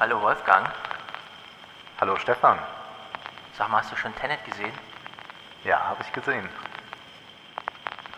Hallo 0.00 0.18
Wolfgang. 0.22 0.66
Hallo 2.00 2.16
Stefan. 2.16 2.58
Sag 3.58 3.68
mal, 3.68 3.80
hast 3.80 3.92
du 3.92 3.96
schon 3.96 4.14
Tenet 4.14 4.42
gesehen? 4.46 4.72
Ja, 5.62 5.78
habe 5.90 6.00
ich 6.00 6.10
gesehen. 6.10 6.48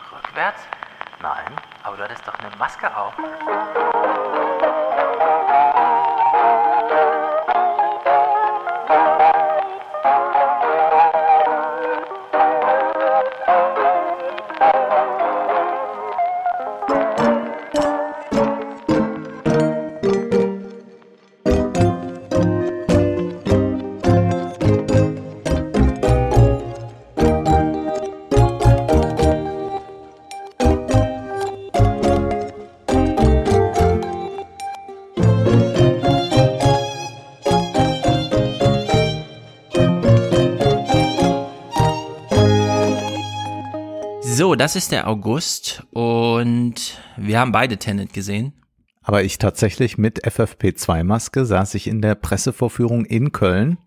Rückwärts? 0.09 0.61
Nein. 1.21 1.51
Aber 1.83 1.97
du 1.97 2.03
hattest 2.03 2.25
doch 2.25 2.39
eine 2.39 2.55
Maske 2.55 2.87
auf. 2.95 3.13
Das 44.63 44.77
ist 44.77 44.93
der 44.93 45.09
August 45.09 45.83
und 45.91 46.97
wir 47.17 47.37
haben 47.37 47.51
beide 47.51 47.75
Tenet 47.75 48.13
gesehen. 48.13 48.53
Aber 49.01 49.21
ich 49.21 49.37
tatsächlich 49.37 49.97
mit 49.97 50.25
FFP2-Maske 50.25 51.43
saß 51.43 51.75
ich 51.75 51.85
in 51.85 52.01
der 52.01 52.15
Pressevorführung 52.15 53.03
in 53.03 53.33
Köln. 53.33 53.77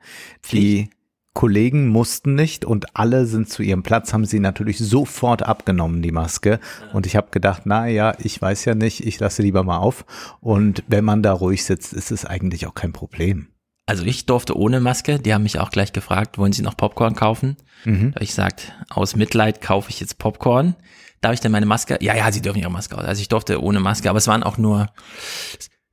Die 0.53 0.91
Kollegen 1.33 1.89
mussten 1.89 2.35
nicht 2.35 2.67
und 2.67 2.95
alle 2.95 3.25
sind 3.25 3.49
zu 3.49 3.63
ihrem 3.63 3.83
Platz, 3.83 4.13
haben 4.13 4.27
sie 4.27 4.39
natürlich 4.39 4.77
sofort 4.79 5.45
abgenommen, 5.45 6.03
die 6.03 6.13
Maske. 6.13 6.61
Und 6.93 7.07
ich 7.07 7.17
habe 7.17 7.29
gedacht, 7.31 7.63
na 7.65 7.87
ja, 7.87 8.13
ich 8.19 8.43
weiß 8.43 8.67
ja 8.67 8.75
nicht, 8.75 9.07
ich 9.07 9.19
lasse 9.19 9.41
lieber 9.41 9.63
mal 9.63 9.79
auf. 9.79 10.05
Und 10.43 10.85
wenn 10.89 11.07
man 11.07 11.23
da 11.23 11.33
ruhig 11.33 11.65
sitzt, 11.65 11.95
ist 11.95 12.11
es 12.11 12.27
eigentlich 12.27 12.67
auch 12.67 12.75
kein 12.75 12.93
Problem. 12.93 13.49
Also 13.87 14.05
ich 14.05 14.27
durfte 14.27 14.57
ohne 14.57 14.81
Maske, 14.81 15.21
die 15.21 15.33
haben 15.33 15.45
mich 15.45 15.61
auch 15.61 15.71
gleich 15.71 15.93
gefragt, 15.93 16.39
wollen 16.39 16.53
sie 16.53 16.63
noch 16.63 16.77
Popcorn 16.77 17.15
kaufen? 17.15 17.57
Mhm. 17.85 18.13
Da 18.13 18.21
ich 18.21 18.31
gesagt, 18.31 18.73
aus 18.91 19.15
Mitleid 19.15 19.61
kaufe 19.61 19.91
ich 19.91 20.01
jetzt 20.01 20.19
Popcorn. 20.19 20.75
Darf 21.21 21.35
ich 21.35 21.41
denn 21.41 21.53
meine 21.53 21.67
Maske? 21.67 21.97
Ja, 22.01 22.15
ja, 22.17 22.31
sie 22.33 22.43
dürfen 22.43 22.59
ihre 22.59 22.71
Maske 22.71 22.99
aus. 22.99 23.05
Also 23.05 23.21
ich 23.21 23.29
durfte 23.29 23.63
ohne 23.63 23.79
Maske, 23.79 24.11
aber 24.11 24.19
es 24.19 24.27
waren 24.27 24.43
auch 24.43 24.59
nur 24.59 24.89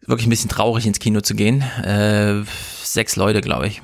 wirklich 0.01 0.27
ein 0.27 0.31
bisschen 0.31 0.49
traurig 0.49 0.87
ins 0.87 0.99
Kino 0.99 1.21
zu 1.21 1.35
gehen. 1.35 1.61
Äh, 1.61 2.43
sechs 2.83 3.15
Leute, 3.15 3.41
glaube 3.41 3.67
ich. 3.67 3.81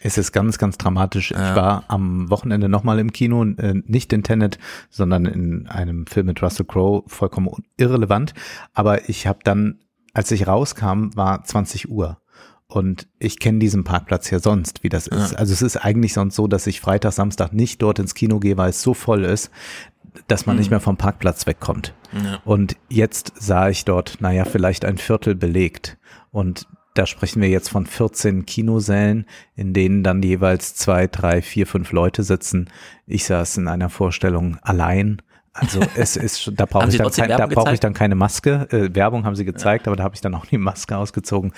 Es 0.00 0.18
ist 0.18 0.32
ganz, 0.32 0.58
ganz 0.58 0.76
dramatisch. 0.76 1.30
Ich 1.30 1.38
war 1.38 1.84
am 1.88 2.28
Wochenende 2.28 2.68
nochmal 2.68 2.98
im 2.98 3.10
Kino, 3.10 3.42
äh, 3.42 3.74
nicht 3.86 4.12
in 4.12 4.22
Tenet, 4.22 4.58
sondern 4.90 5.24
in 5.24 5.66
einem 5.66 6.06
Film 6.06 6.26
mit 6.26 6.42
Russell 6.42 6.66
Crowe, 6.66 7.04
vollkommen 7.06 7.48
irrelevant. 7.78 8.34
Aber 8.74 9.08
ich 9.08 9.26
habe 9.26 9.38
dann, 9.44 9.80
als 10.12 10.30
ich 10.30 10.46
rauskam, 10.46 11.08
war 11.14 11.42
20 11.42 11.88
Uhr. 11.88 12.18
Und 12.74 13.06
ich 13.20 13.38
kenne 13.38 13.60
diesen 13.60 13.84
Parkplatz 13.84 14.30
ja 14.30 14.40
sonst, 14.40 14.82
wie 14.82 14.88
das 14.88 15.06
ist. 15.06 15.32
Also 15.34 15.52
es 15.52 15.62
ist 15.62 15.76
eigentlich 15.76 16.12
sonst 16.12 16.34
so, 16.34 16.48
dass 16.48 16.66
ich 16.66 16.80
Freitag, 16.80 17.12
Samstag 17.12 17.52
nicht 17.52 17.80
dort 17.80 18.00
ins 18.00 18.14
Kino 18.14 18.40
gehe, 18.40 18.56
weil 18.56 18.70
es 18.70 18.82
so 18.82 18.94
voll 18.94 19.24
ist, 19.24 19.52
dass 20.26 20.46
man 20.46 20.56
nicht 20.56 20.72
mehr 20.72 20.80
vom 20.80 20.96
Parkplatz 20.96 21.46
wegkommt. 21.46 21.94
Ja. 22.12 22.40
Und 22.44 22.76
jetzt 22.88 23.32
sah 23.38 23.68
ich 23.68 23.84
dort, 23.84 24.20
naja, 24.20 24.44
vielleicht 24.44 24.84
ein 24.84 24.98
Viertel 24.98 25.36
belegt. 25.36 25.98
Und 26.32 26.66
da 26.94 27.06
sprechen 27.06 27.40
wir 27.40 27.48
jetzt 27.48 27.68
von 27.68 27.86
14 27.86 28.44
Kinosälen, 28.44 29.26
in 29.54 29.72
denen 29.72 30.02
dann 30.02 30.20
jeweils 30.20 30.74
zwei, 30.74 31.06
drei, 31.06 31.42
vier, 31.42 31.68
fünf 31.68 31.92
Leute 31.92 32.24
sitzen. 32.24 32.70
Ich 33.06 33.24
saß 33.26 33.56
in 33.58 33.68
einer 33.68 33.88
Vorstellung 33.88 34.58
allein. 34.62 35.22
Also 35.54 35.80
es 35.94 36.16
ist, 36.16 36.50
da 36.56 36.66
brauche 36.66 36.88
ich, 36.88 36.96
dann 36.98 37.10
kein, 37.12 37.28
da 37.28 37.46
brauche 37.46 37.72
ich 37.72 37.78
dann 37.80 37.94
keine 37.94 38.16
Maske. 38.16 38.66
Äh, 38.70 38.94
Werbung 38.94 39.24
haben 39.24 39.36
sie 39.36 39.44
gezeigt, 39.44 39.86
aber 39.86 39.94
da 39.94 40.02
habe 40.02 40.16
ich 40.16 40.20
dann 40.20 40.34
auch 40.34 40.46
die 40.46 40.58
Maske 40.58 40.96
ausgezogen. 40.96 41.52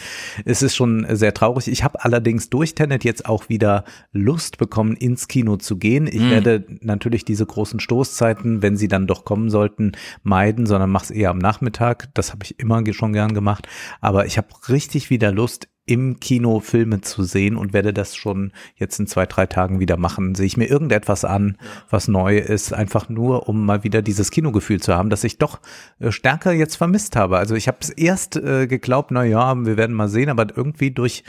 Es 0.44 0.62
ist 0.62 0.76
schon 0.76 1.06
sehr 1.16 1.32
traurig. 1.32 1.68
Ich 1.68 1.82
habe 1.82 2.04
allerdings 2.04 2.50
durch 2.50 2.74
Tenet 2.74 3.04
jetzt 3.04 3.24
auch 3.24 3.48
wieder 3.48 3.84
Lust 4.12 4.58
bekommen, 4.58 4.96
ins 4.96 5.28
Kino 5.28 5.56
zu 5.56 5.78
gehen. 5.78 6.06
Ich 6.06 6.20
Mhm. 6.20 6.30
werde 6.30 6.64
natürlich 6.82 7.24
diese 7.24 7.46
großen 7.46 7.80
Stoßzeiten, 7.80 8.60
wenn 8.60 8.76
sie 8.76 8.88
dann 8.88 9.06
doch 9.06 9.24
kommen 9.24 9.48
sollten, 9.48 9.92
meiden, 10.22 10.66
sondern 10.66 10.90
mache 10.90 11.04
es 11.04 11.10
eher 11.10 11.30
am 11.30 11.38
Nachmittag. 11.38 12.10
Das 12.12 12.32
habe 12.32 12.44
ich 12.44 12.60
immer 12.60 12.82
schon 12.92 13.14
gern 13.14 13.32
gemacht. 13.32 13.66
Aber 14.02 14.26
ich 14.26 14.36
habe 14.36 14.48
richtig 14.68 15.08
wieder 15.08 15.32
Lust, 15.32 15.68
im 15.86 16.18
Kino 16.18 16.58
Filme 16.58 17.00
zu 17.00 17.22
sehen 17.22 17.56
und 17.56 17.72
werde 17.72 17.94
das 17.94 18.16
schon 18.16 18.52
jetzt 18.74 18.98
in 18.98 19.06
zwei, 19.06 19.24
drei 19.24 19.46
Tagen 19.46 19.78
wieder 19.78 19.96
machen. 19.96 20.34
Sehe 20.34 20.46
ich 20.46 20.56
mir 20.56 20.66
irgendetwas 20.66 21.24
an, 21.24 21.56
was 21.88 22.08
neu 22.08 22.38
ist, 22.38 22.72
einfach 22.72 23.08
nur, 23.08 23.48
um 23.48 23.64
mal 23.64 23.84
wieder 23.84 24.02
dieses 24.02 24.32
Kinogefühl 24.32 24.80
zu 24.80 24.94
haben, 24.94 25.10
das 25.10 25.22
ich 25.22 25.38
doch 25.38 25.60
äh, 26.00 26.10
stärker 26.10 26.52
jetzt 26.52 26.74
vermisst 26.74 27.14
habe. 27.14 27.38
Also 27.38 27.54
ich 27.54 27.68
habe 27.68 27.78
es 27.80 27.90
erst 27.90 28.36
äh, 28.36 28.66
geglaubt, 28.66 29.12
na 29.12 29.24
ja, 29.24 29.54
wir 29.64 29.76
werden 29.76 29.94
mal 29.94 30.08
sehen, 30.08 30.28
aber 30.28 30.46
irgendwie 30.56 30.90
durch 30.90 31.22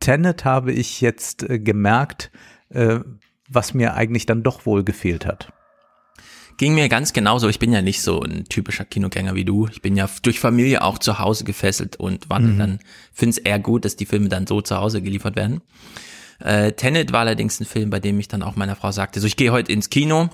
Tenet 0.00 0.44
habe 0.44 0.72
ich 0.72 1.00
jetzt 1.00 1.48
äh, 1.48 1.60
gemerkt, 1.60 2.32
äh, 2.70 2.98
was 3.48 3.74
mir 3.74 3.94
eigentlich 3.94 4.26
dann 4.26 4.42
doch 4.42 4.66
wohl 4.66 4.82
gefehlt 4.82 5.24
hat. 5.24 5.52
Ging 6.60 6.74
mir 6.74 6.90
ganz 6.90 7.14
genauso. 7.14 7.48
Ich 7.48 7.58
bin 7.58 7.72
ja 7.72 7.80
nicht 7.80 8.02
so 8.02 8.20
ein 8.20 8.44
typischer 8.44 8.84
Kinogänger 8.84 9.34
wie 9.34 9.46
du. 9.46 9.66
Ich 9.72 9.80
bin 9.80 9.96
ja 9.96 10.06
durch 10.20 10.40
Familie 10.40 10.82
auch 10.82 10.98
zu 10.98 11.18
Hause 11.18 11.44
gefesselt 11.44 11.96
und 11.96 12.28
wandel 12.28 12.58
dann, 12.58 12.80
finde 13.14 13.30
es 13.30 13.38
eher 13.38 13.58
gut, 13.58 13.86
dass 13.86 13.96
die 13.96 14.04
Filme 14.04 14.28
dann 14.28 14.46
so 14.46 14.60
zu 14.60 14.76
Hause 14.76 15.00
geliefert 15.00 15.36
werden. 15.36 15.62
Äh, 16.38 16.72
Tenet 16.72 17.12
war 17.12 17.20
allerdings 17.20 17.60
ein 17.60 17.64
Film, 17.64 17.88
bei 17.88 17.98
dem 17.98 18.20
ich 18.20 18.28
dann 18.28 18.42
auch 18.42 18.56
meiner 18.56 18.76
Frau 18.76 18.92
sagte, 18.92 19.20
so 19.20 19.26
ich 19.26 19.36
gehe 19.36 19.52
heute 19.52 19.72
ins 19.72 19.88
Kino. 19.88 20.28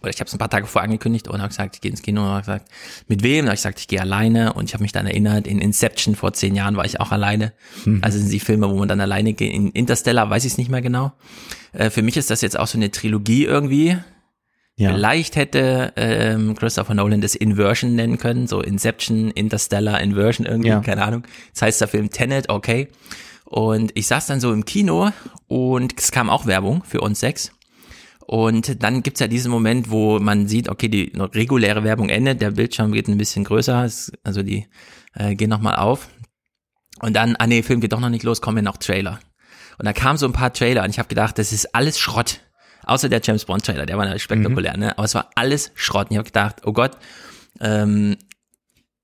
Oder 0.00 0.10
ich 0.10 0.18
habe 0.18 0.26
es 0.26 0.34
ein 0.34 0.40
paar 0.40 0.50
Tage 0.50 0.66
vorher 0.66 0.86
angekündigt 0.86 1.28
und 1.28 1.38
habe 1.38 1.50
gesagt, 1.50 1.76
ich 1.76 1.82
gehe 1.82 1.92
ins 1.92 2.02
Kino 2.02 2.20
und 2.20 2.30
habe 2.30 2.40
gesagt, 2.40 2.68
mit 3.06 3.22
wem? 3.22 3.44
Da 3.44 3.50
habe 3.50 3.54
ich 3.54 3.60
gesagt, 3.60 3.78
ich 3.78 3.86
gehe 3.86 4.00
alleine 4.00 4.54
und 4.54 4.64
ich 4.64 4.74
habe 4.74 4.82
mich 4.82 4.90
dann 4.90 5.06
erinnert, 5.06 5.46
in 5.46 5.60
Inception 5.60 6.16
vor 6.16 6.32
zehn 6.32 6.56
Jahren 6.56 6.74
war 6.74 6.84
ich 6.84 6.98
auch 6.98 7.12
alleine. 7.12 7.52
Also 8.02 8.18
sind 8.18 8.32
die 8.32 8.40
Filme, 8.40 8.68
wo 8.68 8.74
man 8.74 8.88
dann 8.88 9.00
alleine 9.00 9.34
geht. 9.34 9.54
In 9.54 9.70
Interstellar 9.70 10.28
weiß 10.28 10.44
ich 10.44 10.50
es 10.50 10.58
nicht 10.58 10.68
mehr 10.68 10.82
genau. 10.82 11.12
Äh, 11.72 11.90
für 11.90 12.02
mich 12.02 12.16
ist 12.16 12.28
das 12.28 12.40
jetzt 12.40 12.58
auch 12.58 12.66
so 12.66 12.76
eine 12.76 12.90
Trilogie 12.90 13.44
irgendwie. 13.44 13.98
Ja. 14.78 14.92
Vielleicht 14.92 15.34
hätte 15.34 15.92
ähm, 15.96 16.54
Christopher 16.54 16.94
Nolan 16.94 17.20
das 17.20 17.34
Inversion 17.34 17.96
nennen 17.96 18.16
können, 18.16 18.46
so 18.46 18.60
Inception, 18.62 19.30
Interstellar, 19.32 20.00
Inversion 20.00 20.46
irgendwie, 20.46 20.68
Ja. 20.68 20.80
keine 20.80 21.02
Ahnung. 21.04 21.24
Das 21.52 21.62
heißt 21.62 21.80
der 21.80 21.88
Film 21.88 22.10
Tenet, 22.10 22.48
okay. 22.48 22.88
Und 23.44 23.90
ich 23.94 24.06
saß 24.06 24.26
dann 24.26 24.40
so 24.40 24.52
im 24.52 24.64
Kino 24.64 25.10
und 25.48 25.94
es 25.98 26.12
kam 26.12 26.30
auch 26.30 26.46
Werbung 26.46 26.84
für 26.84 27.00
uns 27.00 27.18
sechs. 27.18 27.50
Und 28.24 28.82
dann 28.84 29.02
gibt's 29.02 29.20
ja 29.20 29.26
diesen 29.26 29.50
Moment, 29.50 29.90
wo 29.90 30.20
man 30.20 30.46
sieht, 30.46 30.68
okay, 30.68 30.88
die 30.88 31.12
reguläre 31.16 31.82
Werbung 31.82 32.08
endet, 32.08 32.40
der 32.40 32.52
Bildschirm 32.52 32.92
wird 32.92 33.08
ein 33.08 33.18
bisschen 33.18 33.42
größer, 33.44 33.88
also 34.22 34.42
die 34.42 34.66
äh, 35.14 35.34
gehen 35.34 35.50
nochmal 35.50 35.76
auf. 35.76 36.08
Und 37.00 37.16
dann, 37.16 37.34
ah 37.36 37.46
nee, 37.46 37.62
Film 37.62 37.80
geht 37.80 37.92
doch 37.92 38.00
noch 38.00 38.10
nicht 38.10 38.22
los, 38.24 38.40
kommen 38.40 38.58
ja 38.58 38.62
noch 38.62 38.76
Trailer. 38.76 39.18
Und 39.78 39.86
da 39.86 39.92
kamen 39.92 40.18
so 40.18 40.26
ein 40.26 40.32
paar 40.32 40.52
Trailer 40.52 40.84
und 40.84 40.90
ich 40.90 40.98
habe 40.98 41.08
gedacht, 41.08 41.38
das 41.38 41.52
ist 41.52 41.74
alles 41.74 41.98
Schrott. 41.98 42.40
Außer 42.88 43.08
der 43.08 43.20
James 43.22 43.44
Bond 43.44 43.64
Trailer, 43.64 43.86
der 43.86 43.96
war 43.96 44.04
natürlich 44.04 44.22
spektakulär, 44.22 44.76
ne? 44.76 44.96
Aber 44.96 45.04
es 45.04 45.14
war 45.14 45.30
alles 45.34 45.70
Schrott. 45.74 46.08
Und 46.08 46.12
ich 46.12 46.18
habe 46.18 46.26
gedacht, 46.26 46.62
oh 46.64 46.72
Gott, 46.72 46.92
ähm, 47.60 48.16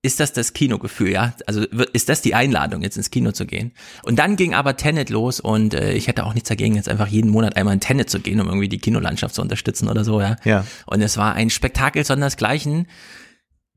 ist 0.05 0.21
das 0.21 0.35
das 0.35 0.53
Kinogefühl, 0.53 1.11
ja? 1.11 1.35
Also 1.47 1.63
ist 1.63 2.11
das 2.11 2.21
die 2.21 2.35
Einladung, 2.35 2.83
jetzt 2.83 2.99
ins 2.99 3.11
Kino 3.11 3.33
zu 3.33 3.47
gehen? 3.47 3.73
Und 4.03 4.19
dann 4.19 4.37
ging 4.37 4.53
aber 4.53 4.77
Tenet 4.77 5.09
los 5.09 5.41
und 5.41 5.73
äh, 5.73 5.93
ich 5.93 6.09
hätte 6.09 6.25
auch 6.25 6.35
nichts 6.35 6.51
dagegen, 6.51 6.75
jetzt 6.75 6.91
einfach 6.91 7.09
jeden 7.09 7.31
Monat 7.31 7.57
einmal 7.57 7.73
in 7.73 7.81
Tenet 7.81 8.11
zu 8.11 8.21
gehen, 8.21 8.39
um 8.41 8.49
irgendwie 8.49 8.69
die 8.69 8.79
Kinolandschaft 8.79 9.35
zu 9.35 9.41
unterstützen 9.41 9.89
oder 9.89 10.05
so, 10.05 10.21
ja? 10.21 10.37
Ja. 10.45 10.67
Und 10.85 11.01
es 11.01 11.17
war 11.17 11.35
ein 11.35 11.49
Spektakel 11.49 12.05
sondersgleichen. 12.05 12.87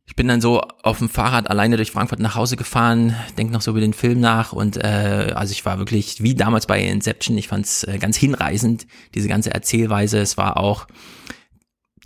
Ich 0.08 0.16
bin 0.16 0.28
dann 0.28 0.42
so 0.42 0.62
auf 0.84 1.00
dem 1.00 1.10
Fahrrad 1.10 1.50
alleine 1.50 1.76
durch 1.76 1.92
Frankfurt 1.92 2.20
nach 2.20 2.36
Hause 2.36 2.56
gefahren, 2.56 3.16
denk 3.38 3.52
noch 3.52 3.62
so 3.62 3.72
über 3.72 3.82
den 3.82 3.94
Film 3.94 4.20
nach 4.20 4.54
und 4.54 4.78
äh, 4.78 5.34
also 5.36 5.52
ich 5.52 5.66
war 5.66 5.78
wirklich 5.78 6.24
wie 6.24 6.34
damals 6.34 6.66
bei 6.66 6.82
Inception, 6.82 7.38
ich 7.38 7.50
fand's 7.50 7.84
äh, 7.84 7.98
ganz 8.00 8.16
hinreißend, 8.18 8.88
diese 9.14 9.28
ganze 9.28 9.54
Erzählweise. 9.54 10.20
Es 10.20 10.38
war 10.38 10.58
auch 10.58 10.88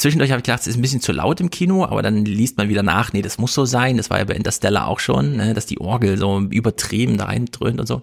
zwischendurch 0.02 0.32
habe 0.32 0.40
ich 0.40 0.46
gedacht, 0.46 0.62
es 0.62 0.68
ist 0.68 0.78
ein 0.78 0.82
bisschen 0.82 1.02
zu 1.02 1.12
laut 1.12 1.40
im 1.40 1.52
Kino, 1.52 1.86
aber 1.86 2.02
dann 2.02 2.26
liest 2.26 2.58
man 2.58 2.70
wieder 2.70 2.84
nach, 2.84 3.14
nee, 3.14 3.22
das 3.22 3.38
muss 3.38 3.54
so 3.54 3.66
sein. 3.66 3.98
Das 3.98 4.10
war 4.10 4.18
ja 4.18 4.26
bei 4.26 4.34
Interstellar 4.34 4.88
auch 4.88 5.00
schon, 5.00 5.38
ne, 5.38 5.54
dass 5.54 5.68
die 5.68 5.80
Orgel 5.80 6.18
so 6.18 6.40
übertrieben 6.40 7.18
da 7.18 7.26
reindröhnt 7.26 7.80
und 7.80 7.86
so. 7.86 8.02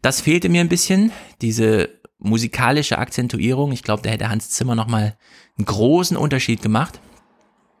Das 0.00 0.22
fehlte 0.22 0.48
mir 0.48 0.62
ein 0.62 0.70
bisschen, 0.70 1.12
diese 1.42 1.90
musikalische 2.18 2.98
Akzentuierung. 2.98 3.72
Ich 3.72 3.82
glaube, 3.82 4.02
da 4.02 4.10
hätte 4.10 4.30
Hans 4.30 4.50
Zimmer 4.50 4.74
noch 4.74 4.86
mal 4.86 5.16
einen 5.58 5.66
großen 5.66 6.16
Unterschied 6.16 6.62
gemacht. 6.62 7.00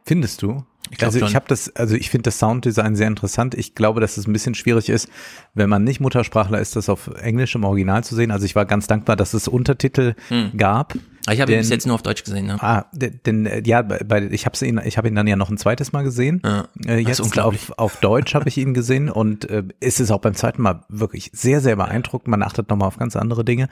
Findest 0.06 0.42
du? 0.42 0.64
Ich 0.90 1.02
also 1.02 1.18
schon. 1.18 1.28
ich 1.28 1.34
habe 1.34 1.46
das, 1.48 1.74
also 1.74 1.96
ich 1.96 2.10
finde 2.10 2.22
das 2.22 2.38
Sounddesign 2.38 2.94
sehr 2.94 3.08
interessant. 3.08 3.54
Ich 3.54 3.74
glaube, 3.74 4.00
dass 4.00 4.16
es 4.16 4.28
ein 4.28 4.32
bisschen 4.32 4.54
schwierig 4.54 4.88
ist, 4.88 5.08
wenn 5.54 5.68
man 5.68 5.82
nicht 5.82 6.00
Muttersprachler 6.00 6.60
ist, 6.60 6.76
das 6.76 6.88
auf 6.88 7.08
Englisch 7.20 7.56
im 7.56 7.64
Original 7.64 8.04
zu 8.04 8.14
sehen. 8.14 8.30
Also 8.30 8.46
ich 8.46 8.54
war 8.54 8.66
ganz 8.66 8.86
dankbar, 8.86 9.16
dass 9.16 9.34
es 9.34 9.48
Untertitel 9.48 10.14
gab. 10.56 10.94
Aber 11.26 11.34
ich 11.34 11.40
habe 11.40 11.52
ihn 11.52 11.58
bis 11.58 11.68
jetzt 11.70 11.86
nur 11.86 11.94
auf 11.94 12.02
Deutsch 12.02 12.24
gesehen. 12.24 12.46
Ne? 12.46 12.56
Ah, 12.62 12.86
de- 12.92 13.10
denn 13.10 13.46
äh, 13.46 13.62
ja, 13.66 13.82
bei, 13.82 14.22
ich 14.30 14.46
habe 14.46 14.64
ihn, 14.66 14.80
ich 14.84 14.96
habe 14.96 15.08
ihn 15.08 15.14
dann 15.14 15.26
ja 15.26 15.36
noch 15.36 15.50
ein 15.50 15.58
zweites 15.58 15.92
Mal 15.92 16.02
gesehen. 16.04 16.40
Ja, 16.44 16.66
Äh, 16.86 16.98
jetzt 16.98 17.20
unglaublich. 17.20 17.62
auf, 17.72 17.78
auf 17.78 17.96
Deutsch 18.00 18.34
habe 18.34 18.48
ich 18.48 18.56
ihn 18.56 18.72
gesehen 18.74 19.10
und 19.10 19.48
äh, 19.50 19.64
es 19.80 20.00
ist 20.00 20.10
auch 20.10 20.20
beim 20.20 20.34
zweiten 20.34 20.62
Mal 20.62 20.84
wirklich 20.88 21.30
sehr, 21.34 21.60
sehr 21.60 21.76
beeindruckend. 21.76 22.28
Man 22.28 22.42
achtet 22.42 22.70
nochmal 22.70 22.88
auf 22.88 22.96
ganz 22.96 23.16
andere 23.16 23.44
Dinge. 23.44 23.68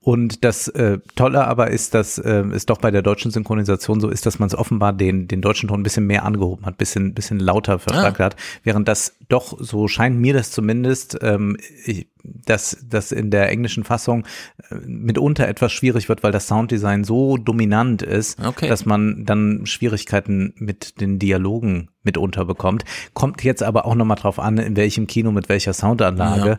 Und 0.00 0.44
das 0.44 0.68
äh, 0.68 0.98
Tolle 1.16 1.46
aber 1.46 1.70
ist, 1.70 1.94
dass 1.94 2.18
äh, 2.18 2.44
es 2.52 2.66
doch 2.66 2.78
bei 2.78 2.90
der 2.90 3.02
deutschen 3.02 3.30
Synchronisation 3.30 4.00
so 4.00 4.08
ist, 4.08 4.26
dass 4.26 4.38
man 4.38 4.46
es 4.48 4.54
offenbar 4.54 4.92
den, 4.92 5.28
den 5.28 5.40
deutschen 5.40 5.68
Ton 5.68 5.80
ein 5.80 5.82
bisschen 5.82 6.06
mehr 6.06 6.24
angehoben 6.24 6.66
hat, 6.66 6.78
bisschen, 6.78 7.14
bisschen 7.14 7.38
lauter 7.40 7.78
verstärkt 7.78 8.20
Ah. 8.20 8.24
hat, 8.24 8.36
während 8.64 8.88
das 8.88 9.14
doch, 9.28 9.56
so 9.58 9.88
scheint 9.88 10.18
mir 10.20 10.34
das 10.34 10.50
zumindest, 10.50 11.18
ähm, 11.22 11.56
ich, 11.86 12.06
dass 12.24 12.76
das 12.88 13.12
in 13.12 13.30
der 13.30 13.50
englischen 13.50 13.84
Fassung 13.84 14.24
äh, 14.70 14.74
mitunter 14.86 15.48
etwas 15.48 15.72
schwierig 15.72 16.08
wird, 16.08 16.22
weil 16.22 16.32
das 16.32 16.46
Sounddesign 16.46 17.04
so 17.04 17.36
dominant 17.36 18.02
ist, 18.02 18.38
Okay. 18.44 18.68
dass 18.68 18.86
man 18.86 19.24
dann 19.24 19.66
Schwierigkeiten 19.66 20.54
mit 20.56 21.00
den 21.00 21.18
Dialogen 21.18 21.88
mitunter 22.04 22.44
bekommt. 22.44 22.84
Kommt 23.14 23.44
jetzt 23.44 23.62
aber 23.62 23.86
auch 23.86 23.94
nochmal 23.94 24.16
drauf 24.16 24.38
an, 24.38 24.58
in 24.58 24.76
welchem 24.76 25.06
Kino, 25.06 25.30
mit 25.32 25.48
welcher 25.48 25.72
Soundanlage. 25.72 26.48
Ja. 26.50 26.58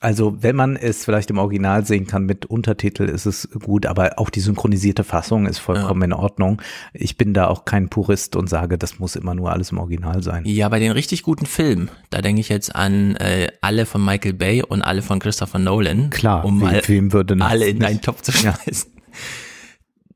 Also 0.00 0.36
wenn 0.42 0.54
man 0.56 0.76
es 0.76 1.04
vielleicht 1.06 1.30
im 1.30 1.38
Original 1.38 1.86
sehen 1.86 2.06
kann 2.06 2.24
mit 2.26 2.44
Untertitel, 2.44 3.04
ist 3.04 3.24
es 3.24 3.48
gut, 3.64 3.86
aber 3.86 4.18
auch 4.18 4.28
die 4.28 4.40
synchronisierte 4.40 5.04
Fassung 5.04 5.46
ist 5.46 5.58
vollkommen 5.58 6.02
in 6.02 6.12
Ordnung. 6.12 6.60
Ich 6.92 7.16
bin 7.16 7.32
da 7.32 7.46
auch 7.48 7.64
kein 7.64 7.88
Purist 7.88 8.36
und 8.36 8.48
sage, 8.48 8.76
das 8.76 8.98
muss 8.98 9.16
immer 9.16 9.34
nur 9.34 9.52
alles 9.52 9.72
im 9.72 9.78
Original 9.78 10.22
sein. 10.22 10.42
Ja, 10.44 10.68
bei 10.68 10.78
den 10.80 10.92
richtig 10.92 11.22
guten 11.22 11.46
Filmen, 11.46 11.88
da 12.10 12.20
denke 12.20 12.40
ich 12.42 12.50
jetzt 12.50 12.76
an 12.76 13.16
äh, 13.16 13.48
alle 13.62 13.86
von 13.86 14.04
Michael 14.04 14.34
Bay 14.34 14.62
und 14.62 14.82
alle 14.82 15.00
von 15.00 15.18
Christopher 15.18 15.58
Nolan. 15.58 16.10
Klar, 16.10 16.44
um 16.44 16.60
we- 16.60 16.64
mal 16.66 16.82
wem 16.86 17.12
würde 17.14 17.34
alle 17.40 17.66
in 17.66 17.82
einen 17.82 18.02
Topf 18.02 18.20
zu 18.20 18.32
schmeißen. 18.32 18.90
Die, 18.94 18.96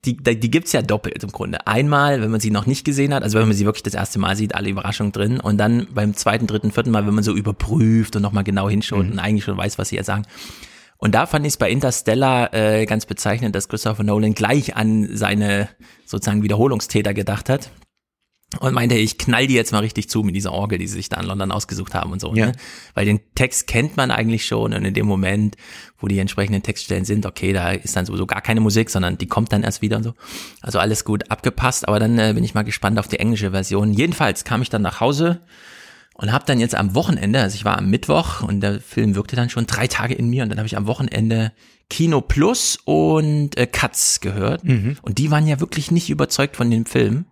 die, 0.04 0.16
die 0.16 0.50
gibt's 0.50 0.72
ja 0.72 0.82
doppelt 0.82 1.22
im 1.22 1.30
Grunde. 1.30 1.66
Einmal, 1.66 2.22
wenn 2.22 2.30
man 2.30 2.40
sie 2.40 2.50
noch 2.50 2.66
nicht 2.66 2.84
gesehen 2.84 3.12
hat, 3.12 3.22
also 3.22 3.38
wenn 3.38 3.46
man 3.46 3.56
sie 3.56 3.66
wirklich 3.66 3.82
das 3.82 3.94
erste 3.94 4.18
Mal 4.18 4.34
sieht, 4.36 4.54
alle 4.54 4.70
Überraschungen 4.70 5.12
drin. 5.12 5.40
Und 5.40 5.58
dann 5.58 5.88
beim 5.92 6.14
zweiten, 6.14 6.46
dritten, 6.46 6.70
vierten 6.72 6.90
Mal, 6.90 7.06
wenn 7.06 7.14
man 7.14 7.24
so 7.24 7.34
überprüft 7.34 8.16
und 8.16 8.22
nochmal 8.22 8.44
genau 8.44 8.68
hinschaut 8.70 9.04
Mhm. 9.04 9.12
und 9.12 9.18
eigentlich 9.18 9.44
schon 9.44 9.58
weiß, 9.58 9.78
was 9.78 9.90
sie 9.90 9.96
jetzt 9.96 10.06
sagen. 10.06 10.24
Und 10.96 11.14
da 11.14 11.26
fand 11.26 11.46
ich 11.46 11.54
es 11.54 11.56
bei 11.56 11.70
Interstellar 11.70 12.52
äh, 12.54 12.86
ganz 12.86 13.06
bezeichnend, 13.06 13.54
dass 13.54 13.68
Christopher 13.68 14.02
Nolan 14.02 14.34
gleich 14.34 14.76
an 14.76 15.08
seine 15.16 15.68
sozusagen 16.06 16.42
Wiederholungstäter 16.42 17.14
gedacht 17.14 17.48
hat 17.48 17.70
und 18.58 18.74
meinte, 18.74 18.96
ich 18.96 19.16
knall 19.16 19.46
die 19.46 19.54
jetzt 19.54 19.70
mal 19.70 19.78
richtig 19.78 20.10
zu 20.10 20.22
mit 20.22 20.34
dieser 20.34 20.52
Orgel, 20.52 20.78
die 20.78 20.88
sie 20.88 20.94
sich 20.94 21.08
da 21.08 21.20
in 21.20 21.26
London 21.26 21.52
ausgesucht 21.52 21.94
haben 21.94 22.10
und 22.10 22.20
so. 22.20 22.34
Ja. 22.34 22.46
Ne? 22.46 22.52
Weil 22.94 23.06
den 23.06 23.20
Text 23.36 23.68
kennt 23.68 23.96
man 23.96 24.10
eigentlich 24.10 24.44
schon 24.44 24.74
und 24.74 24.84
in 24.84 24.92
dem 24.92 25.06
Moment, 25.06 25.56
wo 25.98 26.08
die 26.08 26.18
entsprechenden 26.18 26.62
Textstellen 26.62 27.04
sind, 27.04 27.26
okay, 27.26 27.52
da 27.52 27.70
ist 27.70 27.94
dann 27.94 28.06
sowieso 28.06 28.26
gar 28.26 28.40
keine 28.40 28.60
Musik, 28.60 28.90
sondern 28.90 29.18
die 29.18 29.26
kommt 29.26 29.52
dann 29.52 29.62
erst 29.62 29.82
wieder 29.82 29.98
und 29.98 30.02
so. 30.02 30.14
Also 30.62 30.80
alles 30.80 31.04
gut 31.04 31.30
abgepasst, 31.30 31.86
aber 31.86 32.00
dann 32.00 32.18
äh, 32.18 32.32
bin 32.34 32.42
ich 32.42 32.54
mal 32.54 32.62
gespannt 32.62 32.98
auf 32.98 33.06
die 33.06 33.20
englische 33.20 33.52
Version. 33.52 33.92
Jedenfalls 33.92 34.42
kam 34.42 34.62
ich 34.62 34.68
dann 34.68 34.82
nach 34.82 34.98
Hause 34.98 35.40
und 36.14 36.32
habe 36.32 36.44
dann 36.44 36.58
jetzt 36.58 36.74
am 36.74 36.96
Wochenende, 36.96 37.40
also 37.40 37.54
ich 37.54 37.64
war 37.64 37.78
am 37.78 37.88
Mittwoch 37.88 38.42
und 38.42 38.60
der 38.60 38.80
Film 38.80 39.14
wirkte 39.14 39.36
dann 39.36 39.48
schon 39.48 39.66
drei 39.66 39.86
Tage 39.86 40.14
in 40.14 40.28
mir 40.28 40.42
und 40.42 40.48
dann 40.48 40.58
habe 40.58 40.66
ich 40.66 40.76
am 40.76 40.88
Wochenende 40.88 41.52
Kino 41.88 42.20
Plus 42.20 42.78
und 42.84 43.56
äh, 43.56 43.66
Cuts 43.66 44.20
gehört 44.20 44.64
und 45.02 45.18
die 45.18 45.30
waren 45.30 45.46
ja 45.46 45.60
wirklich 45.60 45.90
nicht 45.92 46.10
überzeugt 46.10 46.56
von 46.56 46.70
dem 46.70 46.84
Film. 46.84 47.26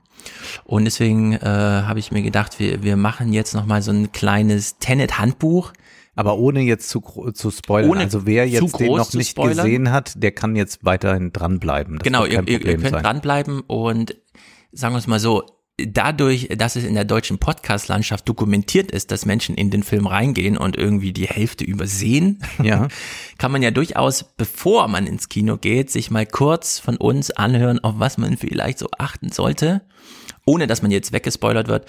Und 0.64 0.84
deswegen 0.84 1.32
äh, 1.34 1.38
habe 1.40 1.98
ich 1.98 2.10
mir 2.10 2.22
gedacht, 2.22 2.58
wir, 2.58 2.82
wir 2.82 2.96
machen 2.96 3.32
jetzt 3.32 3.54
noch 3.54 3.66
mal 3.66 3.82
so 3.82 3.90
ein 3.90 4.12
kleines 4.12 4.78
Tenet-Handbuch. 4.78 5.72
Aber 6.14 6.36
ohne 6.36 6.60
jetzt 6.60 6.88
zu, 6.88 7.00
zu 7.32 7.50
spoilern. 7.50 7.90
Ohne 7.90 8.00
also 8.00 8.26
wer 8.26 8.48
jetzt 8.48 8.80
den 8.80 8.88
noch 8.88 9.12
nicht 9.12 9.30
spoilern. 9.30 9.56
gesehen 9.56 9.92
hat, 9.92 10.14
der 10.16 10.32
kann 10.32 10.56
jetzt 10.56 10.84
weiterhin 10.84 11.32
dranbleiben. 11.32 11.98
Das 11.98 12.04
genau, 12.04 12.24
ihr, 12.24 12.46
ihr, 12.48 12.60
ihr 12.64 12.76
könnt 12.76 12.90
sein. 12.90 13.02
dranbleiben 13.02 13.60
und 13.60 14.16
sagen 14.72 14.94
wir 14.94 14.98
es 14.98 15.06
mal 15.06 15.20
so, 15.20 15.44
dadurch, 15.78 16.48
dass 16.56 16.76
es 16.76 16.84
in 16.84 16.94
der 16.94 17.04
deutschen 17.04 17.38
Podcast-Landschaft 17.38 18.28
dokumentiert 18.28 18.90
ist, 18.90 19.10
dass 19.12 19.26
Menschen 19.26 19.54
in 19.54 19.70
den 19.70 19.82
Film 19.82 20.06
reingehen 20.06 20.56
und 20.56 20.76
irgendwie 20.76 21.12
die 21.12 21.26
Hälfte 21.28 21.64
übersehen, 21.64 22.42
Ja. 22.62 22.88
kann 23.38 23.52
man 23.52 23.62
ja 23.62 23.70
durchaus, 23.70 24.24
bevor 24.36 24.88
man 24.88 25.06
ins 25.06 25.28
Kino 25.28 25.56
geht, 25.56 25.90
sich 25.90 26.10
mal 26.10 26.26
kurz 26.26 26.80
von 26.80 26.96
uns 26.96 27.30
anhören, 27.30 27.78
auf 27.78 27.94
was 27.98 28.18
man 28.18 28.36
vielleicht 28.36 28.78
so 28.78 28.88
achten 28.98 29.30
sollte, 29.30 29.82
ohne 30.48 30.66
dass 30.66 30.80
man 30.80 30.90
jetzt 30.90 31.12
weggespoilert 31.12 31.68
wird. 31.68 31.86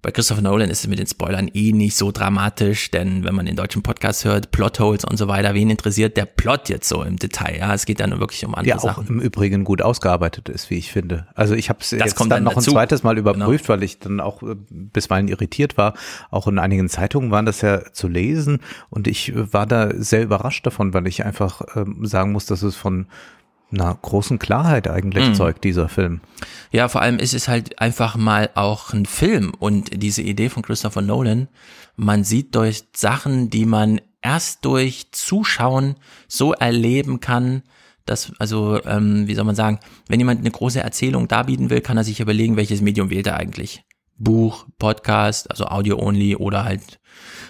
Bei 0.00 0.12
Christopher 0.12 0.42
Nolan 0.42 0.70
ist 0.70 0.82
es 0.82 0.86
mit 0.86 1.00
den 1.00 1.08
Spoilern 1.08 1.50
eh 1.52 1.72
nicht 1.72 1.96
so 1.96 2.12
dramatisch, 2.12 2.92
denn 2.92 3.24
wenn 3.24 3.34
man 3.34 3.46
den 3.46 3.56
deutschen 3.56 3.82
Podcast 3.82 4.24
hört, 4.24 4.52
Plotholes 4.52 5.04
und 5.04 5.16
so 5.16 5.26
weiter, 5.26 5.54
wen 5.54 5.68
interessiert 5.70 6.16
der 6.16 6.24
Plot 6.24 6.68
jetzt 6.68 6.88
so 6.88 7.02
im 7.02 7.16
Detail? 7.16 7.58
Ja, 7.58 7.74
es 7.74 7.84
geht 7.84 7.98
dann 7.98 8.16
wirklich 8.20 8.46
um 8.46 8.54
andere 8.54 8.66
Der 8.66 8.76
auch 8.76 8.96
Sachen. 8.96 9.08
im 9.08 9.20
Übrigen 9.20 9.64
gut 9.64 9.82
ausgearbeitet 9.82 10.48
ist, 10.48 10.70
wie 10.70 10.76
ich 10.76 10.92
finde. 10.92 11.26
Also 11.34 11.56
ich 11.56 11.68
habe 11.68 11.80
es 11.80 11.90
jetzt 11.90 12.14
kommt 12.14 12.30
dann 12.30 12.36
dann 12.36 12.44
noch 12.44 12.54
dazu. 12.54 12.70
ein 12.70 12.74
zweites 12.74 13.02
Mal 13.02 13.18
überprüft, 13.18 13.68
weil 13.68 13.82
ich 13.82 13.98
dann 13.98 14.20
auch 14.20 14.40
äh, 14.44 14.54
bisweilen 14.70 15.26
irritiert 15.26 15.76
war. 15.76 15.94
Auch 16.30 16.46
in 16.46 16.60
einigen 16.60 16.88
Zeitungen 16.88 17.32
waren 17.32 17.46
das 17.46 17.62
ja 17.62 17.92
zu 17.92 18.06
lesen 18.06 18.60
und 18.90 19.08
ich 19.08 19.30
äh, 19.30 19.52
war 19.52 19.66
da 19.66 19.90
sehr 19.96 20.22
überrascht 20.22 20.64
davon, 20.64 20.94
weil 20.94 21.08
ich 21.08 21.24
einfach 21.24 21.62
ähm, 21.74 22.06
sagen 22.06 22.30
muss, 22.30 22.46
dass 22.46 22.62
es 22.62 22.76
von 22.76 23.08
einer 23.70 23.94
großen 23.94 24.38
Klarheit 24.38 24.88
eigentlich 24.88 25.28
Mhm. 25.28 25.34
zeugt, 25.34 25.64
dieser 25.64 25.88
Film. 25.88 26.20
Ja, 26.72 26.88
vor 26.88 27.02
allem 27.02 27.18
ist 27.18 27.34
es 27.34 27.48
halt 27.48 27.78
einfach 27.80 28.16
mal 28.16 28.50
auch 28.54 28.92
ein 28.92 29.06
Film 29.06 29.52
und 29.58 30.02
diese 30.02 30.22
Idee 30.22 30.48
von 30.48 30.62
Christopher 30.62 31.02
Nolan, 31.02 31.48
man 31.96 32.24
sieht 32.24 32.54
durch 32.54 32.84
Sachen, 32.94 33.50
die 33.50 33.66
man 33.66 34.00
erst 34.22 34.64
durch 34.64 35.12
Zuschauen 35.12 35.96
so 36.28 36.52
erleben 36.52 37.20
kann, 37.20 37.62
dass, 38.06 38.32
also, 38.38 38.82
ähm, 38.84 39.28
wie 39.28 39.34
soll 39.34 39.44
man 39.44 39.54
sagen, 39.54 39.80
wenn 40.08 40.18
jemand 40.18 40.40
eine 40.40 40.50
große 40.50 40.80
Erzählung 40.80 41.28
darbieten 41.28 41.68
will, 41.68 41.82
kann 41.82 41.96
er 41.98 42.04
sich 42.04 42.20
überlegen, 42.20 42.56
welches 42.56 42.80
Medium 42.80 43.10
wählt 43.10 43.26
er 43.26 43.36
eigentlich. 43.36 43.84
Buch, 44.16 44.66
Podcast, 44.78 45.50
also 45.50 45.66
Audio-only 45.66 46.34
oder 46.36 46.64
halt 46.64 46.98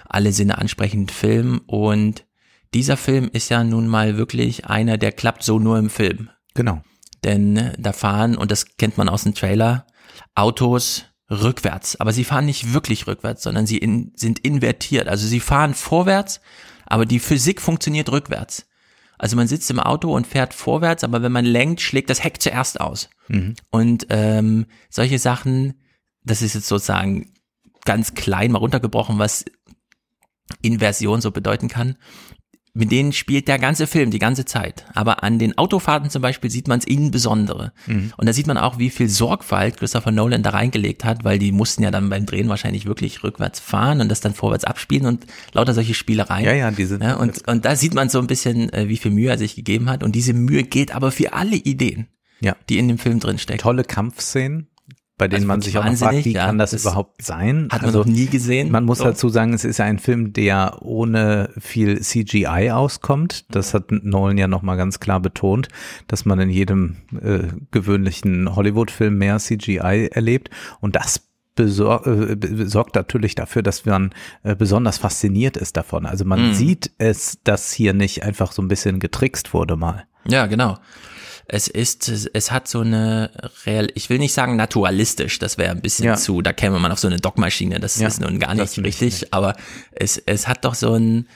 alle 0.08 0.32
Sinne 0.32 0.58
ansprechend 0.58 1.12
Film 1.12 1.60
und 1.66 2.24
dieser 2.74 2.96
Film 2.96 3.30
ist 3.32 3.48
ja 3.48 3.64
nun 3.64 3.88
mal 3.88 4.16
wirklich 4.16 4.66
einer, 4.66 4.98
der 4.98 5.12
klappt 5.12 5.42
so 5.42 5.58
nur 5.58 5.78
im 5.78 5.90
Film. 5.90 6.30
Genau. 6.54 6.82
Denn 7.24 7.56
äh, 7.56 7.72
da 7.78 7.92
fahren, 7.92 8.36
und 8.36 8.50
das 8.50 8.76
kennt 8.76 8.98
man 8.98 9.08
aus 9.08 9.24
dem 9.24 9.34
Trailer, 9.34 9.86
Autos 10.34 11.04
rückwärts. 11.30 12.00
Aber 12.00 12.12
sie 12.12 12.24
fahren 12.24 12.46
nicht 12.46 12.72
wirklich 12.72 13.06
rückwärts, 13.06 13.42
sondern 13.42 13.66
sie 13.66 13.78
in, 13.78 14.12
sind 14.16 14.38
invertiert. 14.40 15.08
Also 15.08 15.26
sie 15.26 15.40
fahren 15.40 15.74
vorwärts, 15.74 16.40
aber 16.86 17.06
die 17.06 17.18
Physik 17.18 17.60
funktioniert 17.60 18.10
rückwärts. 18.10 18.66
Also 19.18 19.36
man 19.36 19.48
sitzt 19.48 19.70
im 19.70 19.80
Auto 19.80 20.14
und 20.14 20.26
fährt 20.26 20.54
vorwärts, 20.54 21.02
aber 21.02 21.22
wenn 21.22 21.32
man 21.32 21.44
lenkt, 21.44 21.80
schlägt 21.80 22.08
das 22.08 22.22
Heck 22.22 22.40
zuerst 22.40 22.80
aus. 22.80 23.10
Und 23.70 24.06
ähm, 24.10 24.66
solche 24.90 25.18
Sachen, 25.18 25.74
das 26.22 26.40
ist 26.40 26.54
jetzt 26.54 26.68
sozusagen 26.68 27.32
ganz 27.84 28.14
klein 28.14 28.52
mal 28.52 28.58
runtergebrochen, 28.58 29.18
was 29.18 29.44
Inversion 30.62 31.20
so 31.20 31.30
bedeuten 31.30 31.68
kann. 31.68 31.96
Mit 32.78 32.92
denen 32.92 33.12
spielt 33.12 33.48
der 33.48 33.58
ganze 33.58 33.88
Film 33.88 34.12
die 34.12 34.20
ganze 34.20 34.44
Zeit. 34.44 34.84
Aber 34.94 35.24
an 35.24 35.40
den 35.40 35.58
Autofahrten 35.58 36.10
zum 36.10 36.22
Beispiel 36.22 36.48
sieht 36.48 36.68
man 36.68 36.78
es 36.78 36.84
insbesondere. 36.84 37.72
Und 38.16 38.26
da 38.26 38.32
sieht 38.32 38.46
man 38.46 38.56
auch, 38.56 38.78
wie 38.78 38.90
viel 38.90 39.08
Sorgfalt 39.08 39.78
Christopher 39.78 40.12
Nolan 40.12 40.44
da 40.44 40.50
reingelegt 40.50 41.04
hat, 41.04 41.24
weil 41.24 41.40
die 41.40 41.50
mussten 41.50 41.82
ja 41.82 41.90
dann 41.90 42.08
beim 42.08 42.24
Drehen 42.24 42.48
wahrscheinlich 42.48 42.86
wirklich 42.86 43.24
rückwärts 43.24 43.58
fahren 43.58 44.00
und 44.00 44.08
das 44.08 44.20
dann 44.20 44.32
vorwärts 44.32 44.62
abspielen 44.62 45.06
und 45.06 45.26
lauter 45.54 45.74
solche 45.74 45.92
Spielereien. 45.92 46.44
Ja, 46.44 46.52
ja, 46.52 46.70
diese. 46.70 47.00
Ja, 47.00 47.16
und, 47.16 47.48
und 47.48 47.64
da 47.64 47.74
sieht 47.74 47.94
man 47.94 48.10
so 48.10 48.20
ein 48.20 48.28
bisschen, 48.28 48.72
äh, 48.72 48.88
wie 48.88 48.96
viel 48.96 49.10
Mühe 49.10 49.28
er 49.28 49.38
sich 49.38 49.56
gegeben 49.56 49.90
hat. 49.90 50.04
Und 50.04 50.14
diese 50.14 50.32
Mühe 50.32 50.62
geht 50.62 50.94
aber 50.94 51.10
für 51.10 51.32
alle 51.32 51.56
Ideen, 51.56 52.06
ja. 52.40 52.54
die 52.68 52.78
in 52.78 52.86
dem 52.86 52.98
Film 52.98 53.18
drin 53.18 53.38
stecken. 53.38 53.58
Tolle 53.58 53.82
Kampfszenen, 53.82 54.68
bei 55.18 55.28
denen 55.28 55.40
Also 55.42 55.46
man 55.48 55.60
sich 55.60 55.76
auch 55.78 55.84
fragt, 55.96 56.24
wie 56.24 56.32
ja. 56.32 56.46
kann 56.46 56.58
das, 56.58 56.70
Das 56.70 56.82
überhaupt 56.82 57.22
sein? 57.22 57.68
Hat 57.70 57.82
man 57.82 57.86
Also, 57.88 57.98
noch 58.00 58.06
nie 58.06 58.26
gesehen. 58.26 58.70
Man 58.70 58.84
muss 58.84 58.98
So. 58.98 59.04
dazu 59.04 59.28
sagen, 59.28 59.52
es 59.52 59.64
ist 59.64 59.78
ja 59.78 59.84
ein 59.84 59.98
Film, 59.98 60.32
der 60.32 60.78
ohne 60.80 61.50
viel 61.58 62.00
CGI 62.00 62.70
auskommt. 62.70 63.44
Das 63.54 63.74
hat 63.74 63.90
Nolan 63.90 64.38
ja 64.38 64.46
nochmal 64.48 64.76
ganz 64.76 65.00
klar 65.00 65.20
betont, 65.20 65.68
dass 66.06 66.24
man 66.24 66.38
in 66.40 66.50
jedem 66.50 66.96
äh, 67.20 67.48
gewöhnlichen 67.72 68.54
Hollywood-Film 68.54 69.18
mehr 69.18 69.38
CGI 69.38 70.08
erlebt. 70.12 70.50
Und 70.80 70.96
das 70.96 71.22
besor 71.56 72.06
äh, 72.06 72.36
sorgt 72.66 72.94
natürlich 72.94 73.34
dafür, 73.34 73.62
dass 73.62 73.84
man 73.84 74.10
äh, 74.44 74.54
besonders 74.54 74.98
fasziniert 74.98 75.56
ist 75.56 75.76
davon. 75.76 76.06
Also 76.06 76.24
man 76.24 76.50
Mhm. 76.50 76.54
sieht 76.54 76.92
es, 76.98 77.40
dass 77.42 77.72
hier 77.72 77.92
nicht 77.94 78.22
einfach 78.22 78.52
so 78.52 78.62
ein 78.62 78.68
bisschen 78.68 79.00
getrickst 79.00 79.52
wurde 79.52 79.74
mal. 79.76 80.04
Ja, 80.28 80.46
genau. 80.46 80.78
Es 81.50 81.66
ist, 81.66 82.08
es 82.34 82.50
hat 82.52 82.68
so 82.68 82.80
eine 82.80 83.30
real, 83.64 83.88
ich 83.94 84.10
will 84.10 84.18
nicht 84.18 84.34
sagen 84.34 84.56
naturalistisch, 84.56 85.38
das 85.38 85.56
wäre 85.56 85.70
ein 85.70 85.80
bisschen 85.80 86.04
Ja. 86.04 86.14
zu, 86.16 86.42
da 86.42 86.52
käme 86.52 86.78
man 86.78 86.92
auf 86.92 86.98
so 86.98 87.08
eine 87.08 87.16
Dogmaschine, 87.16 87.80
das 87.80 87.98
Ja, 87.98 88.06
ist 88.08 88.20
nun 88.20 88.38
gar 88.38 88.54
nicht 88.54 88.76
nicht, 88.76 89.00
richtig, 89.00 89.32
aber 89.32 89.56
es, 89.92 90.18
es 90.26 90.46
hat 90.46 90.64
doch 90.66 90.74
so 90.74 90.92
ein, 90.94 91.26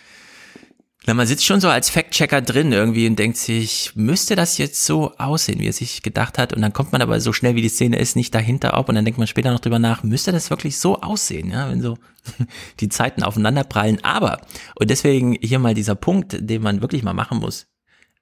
Na, 1.07 1.15
man 1.15 1.27
sitzt 1.27 1.45
schon 1.47 1.61
so 1.61 1.69
als 1.69 1.89
Fact-Checker 1.91 2.43
drin 2.43 2.71
irgendwie 2.73 3.07
und 3.09 3.19
denkt 3.19 3.37
sich, 3.39 3.93
müsste 3.97 4.37
das 4.37 4.59
jetzt 4.59 4.85
so 4.85 5.13
aussehen, 5.17 5.59
wie 5.61 5.67
er 5.67 5.73
sich 5.73 6.03
gedacht 6.03 6.37
hat? 6.39 6.53
Und 6.53 6.63
dann 6.63 6.73
kommt 6.75 6.93
man 6.93 7.03
aber 7.03 7.19
so 7.21 7.33
schnell, 7.33 7.57
wie 7.57 7.63
die 7.63 7.69
Szene 7.71 7.99
ist, 7.99 8.15
nicht 8.15 8.33
dahinter 8.35 8.75
ab 8.75 8.89
und 8.91 8.95
dann 8.95 9.05
denkt 9.05 9.19
man 9.19 9.27
später 9.27 9.51
noch 9.51 9.59
drüber 9.61 9.79
nach, 9.81 10.03
müsste 10.05 10.31
das 10.31 10.51
wirklich 10.51 10.77
so 10.79 11.01
aussehen, 11.01 11.51
ja, 11.51 11.69
wenn 11.71 11.81
so 11.83 11.97
die 12.81 12.89
Zeiten 12.91 13.23
aufeinanderprallen. 13.25 14.05
Aber, 14.05 14.43
und 14.79 14.91
deswegen 14.91 15.37
hier 15.41 15.59
mal 15.59 15.75
dieser 15.75 15.95
Punkt, 15.97 16.37
den 16.39 16.63
man 16.63 16.83
wirklich 16.83 17.03
mal 17.03 17.15
machen 17.15 17.39
muss. 17.39 17.67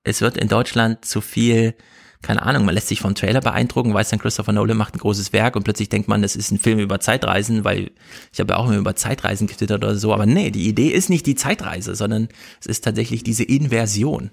Es 0.04 0.21
wird 0.21 0.37
in 0.37 0.49
Deutschland 0.49 1.04
zu 1.04 1.21
viel 1.21 1.75
keine 2.23 2.42
Ahnung, 2.42 2.66
man 2.66 2.75
lässt 2.75 2.88
sich 2.88 3.00
vom 3.00 3.14
Trailer 3.14 3.40
beeindrucken, 3.40 3.95
weiß 3.95 4.11
dann 4.11 4.19
Christopher 4.19 4.52
Nolan 4.52 4.76
macht 4.76 4.95
ein 4.95 4.99
großes 4.99 5.33
Werk 5.33 5.57
und 5.57 5.62
plötzlich 5.62 5.88
denkt 5.88 6.07
man, 6.07 6.21
das 6.21 6.37
ist 6.37 6.50
ein 6.50 6.59
Film 6.59 6.78
über 6.78 7.00
Zeitreisen, 7.00 7.64
weil 7.64 7.92
ich 8.33 8.40
habe 8.40 8.52
ja 8.52 8.59
auch 8.59 8.66
immer 8.66 8.76
über 8.76 8.95
Zeitreisen 8.95 9.47
getwittert 9.47 9.83
oder 9.83 9.97
so, 9.97 10.12
aber 10.12 10.26
nee, 10.26 10.50
die 10.50 10.69
Idee 10.69 10.88
ist 10.88 11.09
nicht 11.09 11.25
die 11.25 11.35
Zeitreise, 11.35 11.95
sondern 11.95 12.28
es 12.61 12.66
ist 12.66 12.85
tatsächlich 12.85 13.25
diese 13.25 13.45
Inversion. 13.45 14.30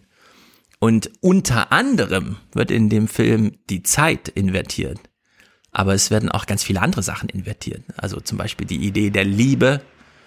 Und 0.80 1.10
unter 1.22 1.72
anderem 1.72 2.36
wird 2.52 2.72
in 2.72 2.90
dem 2.90 3.08
Film 3.08 3.54
die 3.70 3.84
Zeit 3.84 4.28
invertiert. 4.28 5.00
Aber 5.72 5.94
es 5.94 6.12
werden 6.12 6.30
auch 6.30 6.46
ganz 6.46 6.64
viele 6.64 6.82
andere 6.82 7.04
Sachen 7.04 7.30
invertiert. 7.30 7.84
Also 7.96 8.20
zum 8.20 8.38
Beispiel 8.38 8.68
die 8.68 8.86
Idee 8.86 9.10
der 9.10 9.26
Liebe, 9.26 9.82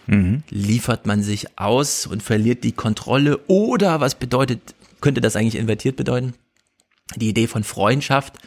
Mhm. 0.07 0.43
liefert 0.49 1.07
man 1.07 1.23
sich 1.23 1.59
aus 1.59 2.07
und 2.07 2.23
verliert 2.23 2.65
die 2.65 2.73
Kontrolle 2.73 3.39
oder 3.47 4.01
was 4.01 4.17
bedeutet, 4.17 4.75
könnte 5.01 5.21
das 5.21 5.37
eigentlich 5.37 5.57
invertiert 5.57 5.97
bedeuten? 5.97 6.35
die 7.17 7.29
Idee 7.29 7.47
von 7.47 7.65
Freundschaft. 7.65 8.39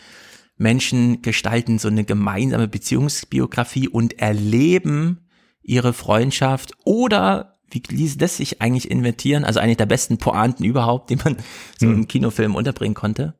Menschen 0.57 1.21
gestalten 1.21 1.79
so 1.79 1.87
eine 1.87 2.03
gemeinsame 2.03 2.67
Beziehungsbiografie 2.67 3.87
und 3.87 4.19
erleben 4.19 5.27
ihre 5.63 5.93
Freundschaft 5.93 6.73
oder 6.83 7.57
wie 7.71 7.81
ließ 7.87 8.17
das 8.19 8.37
sich 8.37 8.61
eigentlich 8.61 8.91
invertieren? 8.91 9.45
Also 9.45 9.59
eine 9.59 9.75
der 9.75 9.87
besten 9.87 10.19
Pointen 10.19 10.63
überhaupt, 10.63 11.09
die 11.09 11.15
man 11.15 11.37
so 11.79 11.87
im 11.87 12.07
Kinofilm 12.07 12.53
unterbringen 12.55 12.93
konnte. 12.93 13.33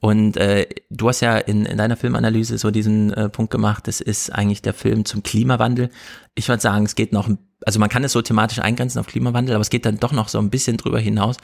Und 0.00 0.38
äh, 0.38 0.66
du 0.88 1.08
hast 1.08 1.20
ja 1.20 1.36
in, 1.36 1.66
in 1.66 1.76
deiner 1.76 1.96
Filmanalyse 1.96 2.56
so 2.56 2.70
diesen 2.70 3.12
äh, 3.12 3.28
Punkt 3.28 3.50
gemacht, 3.50 3.86
das 3.86 4.00
ist 4.00 4.30
eigentlich 4.30 4.62
der 4.62 4.72
Film 4.72 5.04
zum 5.04 5.22
Klimawandel. 5.22 5.90
Ich 6.34 6.48
würde 6.48 6.62
sagen, 6.62 6.86
es 6.86 6.94
geht 6.94 7.12
noch, 7.12 7.28
also 7.64 7.78
man 7.78 7.88
kann 7.88 8.04
es 8.04 8.12
so 8.12 8.22
thematisch 8.22 8.58
eingrenzen 8.58 8.98
auf 8.98 9.06
Klimawandel, 9.06 9.54
aber 9.54 9.62
es 9.62 9.70
geht 9.70 9.86
dann 9.86 9.98
doch 9.98 10.12
noch 10.12 10.28
so 10.28 10.38
ein 10.38 10.50
bisschen 10.50 10.76
drüber 10.76 11.00
hinaus. 11.00 11.36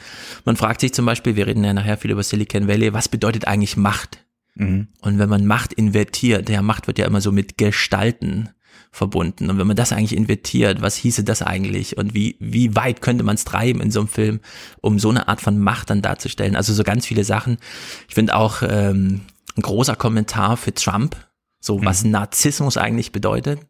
Man 0.44 0.56
fragt 0.56 0.80
sich 0.80 0.92
zum 0.92 1.06
Beispiel, 1.06 1.36
wir 1.36 1.46
reden 1.46 1.64
ja 1.64 1.72
nachher 1.72 1.96
viel 1.96 2.10
über 2.10 2.22
Silicon 2.22 2.68
Valley, 2.68 2.92
was 2.92 3.08
bedeutet 3.08 3.46
eigentlich 3.46 3.76
Macht? 3.76 4.24
Mhm. 4.54 4.88
Und 5.00 5.18
wenn 5.18 5.28
man 5.28 5.46
Macht 5.46 5.72
invertiert, 5.72 6.48
der 6.48 6.62
Macht 6.62 6.86
wird 6.86 6.98
ja 6.98 7.06
immer 7.06 7.20
so 7.20 7.32
mit 7.32 7.56
Gestalten 7.56 8.50
verbunden. 8.90 9.48
Und 9.48 9.58
wenn 9.58 9.66
man 9.66 9.76
das 9.76 9.92
eigentlich 9.92 10.14
invertiert, 10.14 10.82
was 10.82 10.96
hieße 10.96 11.24
das 11.24 11.40
eigentlich? 11.40 11.96
Und 11.96 12.14
wie, 12.14 12.36
wie 12.40 12.76
weit 12.76 13.00
könnte 13.00 13.24
man 13.24 13.36
es 13.36 13.44
treiben 13.44 13.80
in 13.80 13.90
so 13.90 14.00
einem 14.00 14.08
Film, 14.08 14.40
um 14.82 14.98
so 14.98 15.08
eine 15.08 15.28
Art 15.28 15.40
von 15.40 15.58
Macht 15.58 15.88
dann 15.88 16.02
darzustellen? 16.02 16.56
Also 16.56 16.74
so 16.74 16.84
ganz 16.84 17.06
viele 17.06 17.24
Sachen. 17.24 17.56
Ich 18.08 18.14
finde 18.14 18.36
auch 18.36 18.62
ähm, 18.62 19.22
ein 19.56 19.62
großer 19.62 19.96
Kommentar 19.96 20.58
für 20.58 20.74
Trump, 20.74 21.16
so 21.58 21.78
mhm. 21.78 21.86
was 21.86 22.04
Narzissmus 22.04 22.76
eigentlich 22.76 23.12
bedeutet. 23.12 23.60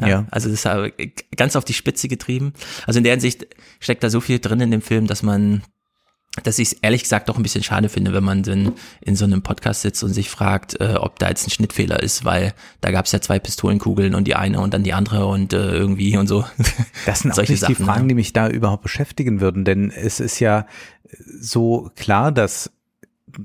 Ja, 0.00 0.08
ja. 0.08 0.26
Also 0.30 0.48
das 0.48 0.64
ist 0.64 1.36
ganz 1.36 1.56
auf 1.56 1.64
die 1.64 1.74
Spitze 1.74 2.08
getrieben. 2.08 2.52
Also 2.86 2.98
in 2.98 3.04
der 3.04 3.12
Hinsicht 3.12 3.46
steckt 3.80 4.02
da 4.02 4.10
so 4.10 4.20
viel 4.20 4.38
drin 4.38 4.60
in 4.60 4.70
dem 4.70 4.82
Film, 4.82 5.06
dass 5.06 5.22
man 5.22 5.62
dass 6.44 6.58
ich 6.58 6.72
es 6.72 6.78
ehrlich 6.82 7.02
gesagt 7.02 7.28
doch 7.28 7.36
ein 7.36 7.42
bisschen 7.42 7.62
schade 7.62 7.88
finde, 7.88 8.12
wenn 8.12 8.24
man 8.24 8.42
dann 8.42 8.74
in 9.00 9.16
so 9.16 9.24
einem 9.24 9.42
Podcast 9.42 9.82
sitzt 9.82 10.02
und 10.04 10.12
sich 10.12 10.30
fragt, 10.30 10.80
äh, 10.80 10.94
ob 10.98 11.18
da 11.18 11.28
jetzt 11.28 11.46
ein 11.46 11.50
Schnittfehler 11.50 12.02
ist, 12.02 12.24
weil 12.24 12.54
da 12.80 12.90
gab 12.90 13.06
es 13.06 13.12
ja 13.12 13.20
zwei 13.20 13.38
Pistolenkugeln 13.38 14.14
und 14.14 14.24
die 14.24 14.34
eine 14.34 14.60
und 14.60 14.74
dann 14.74 14.84
die 14.84 14.92
andere 14.92 15.26
und 15.26 15.52
äh, 15.52 15.72
irgendwie 15.72 16.16
und 16.16 16.26
so. 16.26 16.44
Das 17.06 17.20
sind 17.20 17.32
auch 17.32 17.38
nicht 17.38 17.58
Sachen, 17.58 17.74
die 17.74 17.82
Fragen, 17.82 18.02
ne? 18.02 18.08
die 18.08 18.14
mich 18.14 18.32
da 18.32 18.48
überhaupt 18.48 18.82
beschäftigen 18.82 19.40
würden, 19.40 19.64
denn 19.64 19.90
es 19.90 20.20
ist 20.20 20.40
ja 20.40 20.66
so 21.40 21.90
klar, 21.96 22.32
dass 22.32 22.70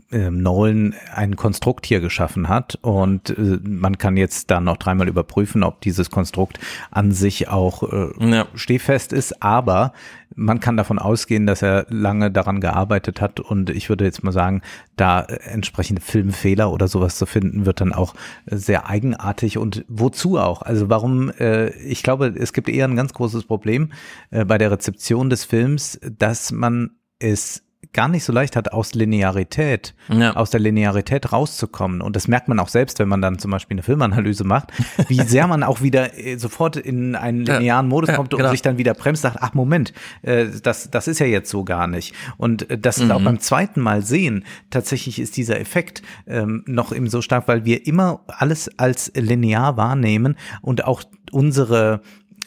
Nolan 0.10 0.96
ein 1.14 1.36
Konstrukt 1.36 1.86
hier 1.86 2.00
geschaffen 2.00 2.50
hat 2.50 2.78
und 2.82 3.30
äh, 3.32 3.60
man 3.64 3.98
kann 3.98 4.18
jetzt 4.18 4.52
dann 4.52 4.66
noch 4.66 4.78
dreimal 4.78 5.08
überprüfen, 5.08 5.64
ob 5.64 5.82
dieses 5.82 6.10
Konstrukt 6.10 6.60
an 6.92 7.12
sich 7.12 7.50
auch 7.50 7.84
äh, 7.84 8.12
ja. 8.20 8.48
stehfest 8.56 9.14
ist, 9.14 9.42
aber 9.42 9.94
man 10.36 10.60
kann 10.60 10.78
davon 10.78 11.00
ausgehen, 11.00 11.46
dass 11.46 11.62
er 11.62 11.86
lange 11.90 12.32
daran 12.32 12.60
gearbeitet 12.60 13.22
hat 13.22 13.40
und 13.40 13.70
ich 13.70 13.90
würde 13.90 14.06
jetzt 14.06 14.24
mal 14.24 14.32
sagen, 14.32 14.62
da 14.96 15.22
entsprechende 15.22 16.02
Filmfehler 16.02 16.72
oder 16.72 16.88
sowas 16.88 17.18
zu 17.18 17.26
finden, 17.26 17.66
wird 17.66 17.82
dann 17.82 17.94
auch 17.94 18.16
sehr 18.46 18.90
eigenartig 18.90 19.58
und 19.58 19.86
wozu 19.88 20.38
auch? 20.38 20.62
Also 20.62 20.90
warum, 20.90 21.30
äh, 21.40 21.70
ich 21.78 22.04
glaube, 22.04 22.34
es 22.38 22.54
gibt 22.54 22.70
eher 22.70 22.88
ein 22.88 22.96
ganz 22.96 23.14
großes 23.14 23.46
Problem 23.46 23.92
äh, 24.32 24.46
bei 24.46 24.58
der 24.58 24.72
Rezeption 24.72 25.30
des 25.30 25.46
Films, 25.46 26.00
dass 26.02 26.52
man 26.52 26.92
es 27.20 27.64
gar 27.94 28.08
nicht 28.08 28.24
so 28.24 28.34
leicht 28.34 28.56
hat, 28.56 28.74
aus 28.74 28.94
Linearität, 28.94 29.94
ja. 30.10 30.36
aus 30.36 30.50
der 30.50 30.60
Linearität 30.60 31.32
rauszukommen. 31.32 32.02
Und 32.02 32.16
das 32.16 32.28
merkt 32.28 32.48
man 32.48 32.60
auch 32.60 32.68
selbst, 32.68 33.00
wenn 33.00 33.08
man 33.08 33.22
dann 33.22 33.40
zum 33.40 33.52
Beispiel 33.52 33.76
eine 33.76 33.84
Filmanalyse 33.84 34.44
macht, 34.44 34.72
wie 35.08 35.22
sehr 35.28 35.48
man 35.48 35.64
auch 35.64 35.82
wieder 35.82 36.18
äh, 36.18 36.38
sofort 36.38 36.76
in 36.76 37.16
einen 37.16 37.46
linearen 37.46 37.88
Modus 37.88 38.10
ja, 38.10 38.16
kommt 38.16 38.34
und 38.34 38.40
genau. 38.40 38.52
sich 38.52 38.62
dann 38.62 38.78
wieder 38.78 38.94
bremst, 38.94 39.22
sagt, 39.22 39.38
ach 39.40 39.54
Moment, 39.54 39.94
äh, 40.24 40.48
das, 40.62 40.90
das 40.90 41.08
ist 41.08 41.20
ja 41.20 41.26
jetzt 41.26 41.50
so 41.50 41.64
gar 41.64 41.88
nicht. 41.88 42.14
Und 42.38 42.70
äh, 42.70 42.78
das 42.78 42.98
mhm. 42.98 43.12
auch 43.12 43.22
beim 43.22 43.40
zweiten 43.40 43.82
Mal 43.82 44.02
sehen, 44.02 44.44
tatsächlich 44.70 45.20
ist 45.20 45.38
dieser 45.38 45.60
Effekt 45.60 46.02
ähm, 46.28 46.64
noch 46.66 46.92
eben 46.92 47.10
so 47.10 47.22
stark, 47.22 47.48
weil 47.48 47.66
wir 47.66 47.86
immer 47.86 48.22
alles 48.28 48.70
als 48.80 49.12
linear 49.16 49.78
wahrnehmen 49.78 50.36
und 50.62 50.86
auch 50.86 51.04
unsere 51.32 52.02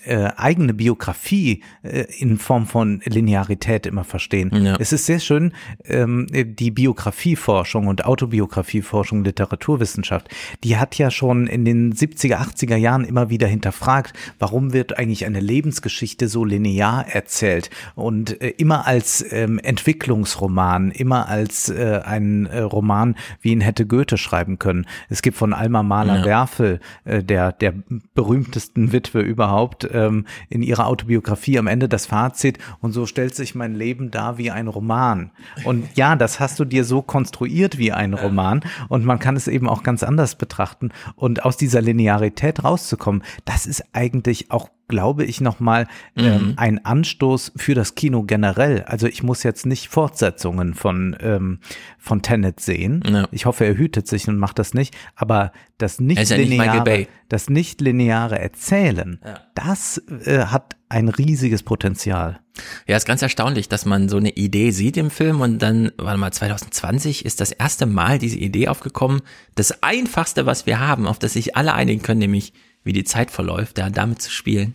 äh, 0.06 0.30
eigene 0.36 0.75
Biografie 0.75 1.62
äh, 1.82 2.04
in 2.18 2.38
Form 2.38 2.66
von 2.66 3.00
Linearität 3.04 3.86
immer 3.86 4.04
verstehen. 4.04 4.50
Ja. 4.54 4.76
Es 4.78 4.92
ist 4.92 5.06
sehr 5.06 5.20
schön, 5.20 5.52
ähm, 5.84 6.26
die 6.30 6.70
Biografieforschung 6.70 7.86
und 7.86 8.04
Autobiografieforschung, 8.04 9.25
Literaturwissenschaft, 9.25 10.28
die 10.64 10.76
hat 10.76 10.96
ja 10.98 11.10
schon 11.10 11.46
in 11.46 11.64
den 11.64 11.92
70er, 11.92 12.36
80er 12.36 12.76
Jahren 12.76 13.04
immer 13.04 13.30
wieder 13.30 13.46
hinterfragt, 13.46 14.12
warum 14.38 14.72
wird 14.72 14.98
eigentlich 14.98 15.26
eine 15.26 15.40
Lebensgeschichte 15.40 16.28
so 16.28 16.44
linear 16.44 17.06
erzählt 17.08 17.70
und 17.94 18.40
äh, 18.40 18.48
immer 18.50 18.86
als 18.86 19.25
ähm, 19.30 19.58
Entwicklungsroman, 19.58 20.90
immer 20.90 21.28
als 21.28 21.68
äh, 21.68 22.00
ein 22.04 22.46
äh, 22.46 22.60
Roman, 22.60 23.16
wie 23.40 23.52
ihn 23.52 23.60
hätte 23.60 23.86
Goethe 23.86 24.18
schreiben 24.18 24.58
können. 24.58 24.86
Es 25.08 25.22
gibt 25.22 25.36
von 25.36 25.52
Alma 25.52 25.82
Mahler-Werfel, 25.82 26.80
ja. 27.04 27.12
äh, 27.12 27.25
der, 27.25 27.52
der 27.52 27.75
berühmtesten 28.14 28.92
Witwe 28.92 29.20
überhaupt, 29.20 29.88
ähm, 29.97 30.26
in 30.49 30.62
ihrer 30.62 30.87
Autobiografie 30.87 31.59
am 31.59 31.67
Ende 31.67 31.88
das 31.88 32.07
Fazit 32.07 32.59
und 32.81 32.93
so 32.93 33.07
stellt 33.07 33.35
sich 33.35 33.55
mein 33.55 33.75
Leben 33.75 34.11
dar 34.11 34.38
wie 34.38 34.50
ein 34.50 34.69
Roman. 34.69 35.31
Und 35.65 35.88
ja, 35.97 36.15
das 36.17 36.38
hast 36.38 36.61
du 36.61 36.65
dir 36.65 36.85
so 36.85 37.03
konstruiert 37.03 37.79
wie 37.79 37.93
ein 37.93 38.15
Roman. 38.15 38.61
Und 38.88 39.05
man 39.05 39.19
kann 39.19 39.37
es 39.37 39.49
eben 39.49 39.69
auch 39.69 39.83
ganz 39.83 40.03
anders 40.03 40.35
betrachten. 40.35 40.91
Und 41.15 41.45
aus 41.45 41.57
dieser 41.57 41.81
Linearität 41.81 42.62
rauszukommen, 42.62 43.23
das 43.45 43.67
ist 43.67 43.85
eigentlich 43.93 44.50
auch 44.50 44.69
glaube 44.88 45.25
ich, 45.25 45.40
nochmal 45.40 45.87
ähm, 46.16 46.49
mhm. 46.49 46.52
ein 46.57 46.85
Anstoß 46.85 47.52
für 47.57 47.75
das 47.75 47.95
Kino 47.95 48.23
generell. 48.23 48.83
Also 48.83 49.07
ich 49.07 49.23
muss 49.23 49.43
jetzt 49.43 49.66
nicht 49.66 49.88
Fortsetzungen 49.88 50.75
von, 50.75 51.16
ähm, 51.21 51.59
von 51.99 52.23
Tenet 52.23 52.61
sehen. 52.61 53.02
Ja. 53.07 53.28
Ich 53.33 53.47
hoffe, 53.47 53.64
er 53.64 53.76
hütet 53.76 54.07
sich 54.07 54.28
und 54.28 54.38
macht 54.38 54.59
das 54.59 54.75
nicht. 54.75 54.97
Aber 55.14 55.52
das 55.78 56.00
nicht, 56.00 56.31
ja 56.31 56.37
lineare, 56.37 56.99
nicht 56.99 57.11
das 57.28 57.50
nicht 57.50 57.81
lineare 57.81 58.38
Erzählen, 58.38 59.21
ja. 59.25 59.40
das 59.55 60.02
äh, 60.25 60.47
hat 60.47 60.76
ein 60.88 61.09
riesiges 61.09 61.62
Potenzial. 61.62 62.40
Ja, 62.87 62.97
ist 62.97 63.07
ganz 63.07 63.21
erstaunlich, 63.23 63.69
dass 63.69 63.85
man 63.85 64.09
so 64.09 64.16
eine 64.16 64.31
Idee 64.31 64.71
sieht 64.71 64.97
im 64.97 65.11
Film 65.11 65.40
und 65.40 65.59
dann, 65.59 65.93
warte 65.99 66.19
mal, 66.19 66.33
2020 66.33 67.25
ist 67.26 67.40
das 67.40 67.52
erste 67.52 67.87
Mal 67.87 68.19
diese 68.19 68.38
Idee 68.38 68.69
aufgekommen. 68.69 69.21
Das 69.55 69.83
einfachste, 69.83 70.47
was 70.47 70.64
wir 70.66 70.81
haben, 70.81 71.07
auf 71.07 71.19
das 71.19 71.35
sich 71.35 71.57
alle 71.57 71.75
einigen 71.75 72.02
können, 72.02 72.21
nämlich 72.21 72.52
wie 72.87 72.93
die 72.93 73.05
Zeit 73.05 73.31
verläuft, 73.31 73.78
ja, 73.78 73.90
damit 73.90 74.23
zu 74.23 74.31
spielen. 74.31 74.75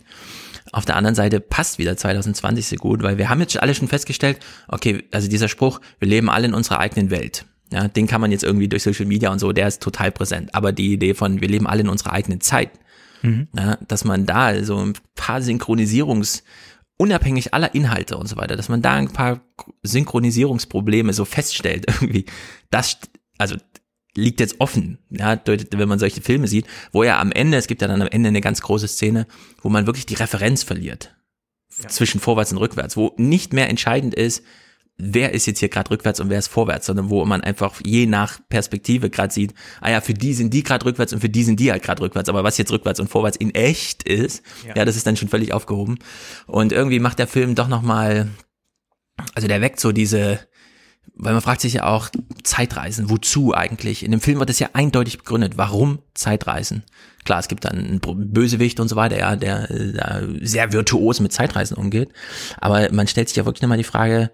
Auf 0.70 0.84
der 0.84 0.96
anderen 0.96 1.14
Seite 1.14 1.40
passt 1.40 1.78
wieder 1.78 1.96
2020 1.96 2.66
so 2.66 2.76
gut, 2.76 3.02
weil 3.02 3.18
wir 3.18 3.28
haben 3.28 3.40
jetzt 3.40 3.60
alle 3.60 3.74
schon 3.74 3.88
festgestellt, 3.88 4.38
okay, 4.68 5.04
also 5.10 5.28
dieser 5.28 5.48
Spruch, 5.48 5.80
wir 5.98 6.08
leben 6.08 6.30
alle 6.30 6.46
in 6.46 6.54
unserer 6.54 6.78
eigenen 6.78 7.10
Welt. 7.10 7.44
Ja, 7.72 7.88
den 7.88 8.06
kann 8.06 8.20
man 8.20 8.30
jetzt 8.30 8.44
irgendwie 8.44 8.68
durch 8.68 8.82
Social 8.82 9.06
Media 9.06 9.30
und 9.30 9.38
so, 9.38 9.52
der 9.52 9.66
ist 9.66 9.82
total 9.82 10.12
präsent. 10.12 10.54
Aber 10.54 10.72
die 10.72 10.92
Idee 10.92 11.14
von, 11.14 11.40
wir 11.40 11.48
leben 11.48 11.66
alle 11.66 11.80
in 11.80 11.88
unserer 11.88 12.12
eigenen 12.12 12.40
Zeit, 12.40 12.70
mhm. 13.22 13.48
ja, 13.56 13.76
dass 13.88 14.04
man 14.04 14.26
da 14.26 14.62
so 14.62 14.76
ein 14.78 14.94
paar 15.14 15.40
Synchronisierungs, 15.40 16.44
unabhängig 16.98 17.54
aller 17.54 17.74
Inhalte 17.74 18.16
und 18.16 18.28
so 18.28 18.36
weiter, 18.36 18.56
dass 18.56 18.68
man 18.68 18.82
da 18.82 18.94
ein 18.94 19.08
paar 19.08 19.40
Synchronisierungsprobleme 19.82 21.12
so 21.12 21.24
feststellt 21.24 21.86
irgendwie, 22.00 22.26
das, 22.70 22.98
also 23.38 23.56
liegt 24.16 24.40
jetzt 24.40 24.60
offen, 24.60 24.98
ja, 25.10 25.40
wenn 25.46 25.88
man 25.88 25.98
solche 25.98 26.20
Filme 26.20 26.46
sieht, 26.46 26.66
wo 26.92 27.02
ja 27.02 27.20
am 27.20 27.32
Ende, 27.32 27.56
es 27.56 27.66
gibt 27.66 27.82
ja 27.82 27.88
dann 27.88 28.02
am 28.02 28.08
Ende 28.08 28.28
eine 28.28 28.40
ganz 28.40 28.60
große 28.60 28.88
Szene, 28.88 29.26
wo 29.62 29.68
man 29.68 29.86
wirklich 29.86 30.06
die 30.06 30.14
Referenz 30.14 30.62
verliert 30.62 31.14
ja. 31.82 31.88
zwischen 31.88 32.20
vorwärts 32.20 32.52
und 32.52 32.58
rückwärts, 32.58 32.96
wo 32.96 33.14
nicht 33.16 33.52
mehr 33.52 33.70
entscheidend 33.70 34.14
ist, 34.14 34.44
wer 34.98 35.32
ist 35.32 35.46
jetzt 35.46 35.60
hier 35.60 35.70
gerade 35.70 35.90
rückwärts 35.90 36.20
und 36.20 36.28
wer 36.28 36.38
ist 36.38 36.48
vorwärts, 36.48 36.86
sondern 36.86 37.08
wo 37.08 37.24
man 37.24 37.40
einfach 37.40 37.80
je 37.84 38.06
nach 38.06 38.38
Perspektive 38.50 39.08
gerade 39.08 39.32
sieht, 39.32 39.54
ah 39.80 39.90
ja, 39.90 40.00
für 40.02 40.14
die 40.14 40.34
sind 40.34 40.52
die 40.52 40.62
gerade 40.62 40.84
rückwärts 40.84 41.14
und 41.14 41.20
für 41.20 41.30
die 41.30 41.44
sind 41.44 41.58
die 41.58 41.72
halt 41.72 41.82
gerade 41.82 42.02
rückwärts, 42.02 42.28
aber 42.28 42.44
was 42.44 42.58
jetzt 42.58 42.70
rückwärts 42.70 43.00
und 43.00 43.08
vorwärts 43.08 43.38
in 43.38 43.54
echt 43.54 44.02
ist, 44.02 44.42
ja. 44.66 44.76
ja, 44.76 44.84
das 44.84 44.96
ist 44.96 45.06
dann 45.06 45.16
schon 45.16 45.28
völlig 45.28 45.54
aufgehoben 45.54 45.98
und 46.46 46.72
irgendwie 46.72 47.00
macht 47.00 47.18
der 47.18 47.26
Film 47.26 47.54
doch 47.54 47.68
noch 47.68 47.82
mal 47.82 48.28
also 49.34 49.48
der 49.48 49.60
weckt 49.60 49.80
so 49.80 49.92
diese, 49.92 50.40
weil 51.14 51.34
man 51.34 51.42
fragt 51.42 51.60
sich 51.60 51.74
ja 51.74 51.84
auch, 51.84 52.08
Zeitreisen, 52.42 53.10
wozu 53.10 53.54
eigentlich? 53.54 54.04
In 54.04 54.10
dem 54.10 54.20
Film 54.20 54.38
wird 54.38 54.50
es 54.50 54.58
ja 54.58 54.70
eindeutig 54.72 55.18
begründet, 55.18 55.56
warum 55.56 56.00
Zeitreisen? 56.14 56.84
Klar, 57.24 57.38
es 57.38 57.48
gibt 57.48 57.64
dann 57.64 57.78
einen 57.78 58.00
Bösewicht 58.00 58.80
und 58.80 58.88
so 58.88 58.96
weiter, 58.96 59.18
ja, 59.18 59.36
der, 59.36 59.68
der 59.68 60.28
sehr 60.40 60.72
virtuos 60.72 61.20
mit 61.20 61.32
Zeitreisen 61.32 61.76
umgeht. 61.76 62.10
Aber 62.60 62.90
man 62.92 63.06
stellt 63.06 63.28
sich 63.28 63.36
ja 63.36 63.44
wirklich 63.44 63.62
nochmal 63.62 63.78
die 63.78 63.84
Frage, 63.84 64.30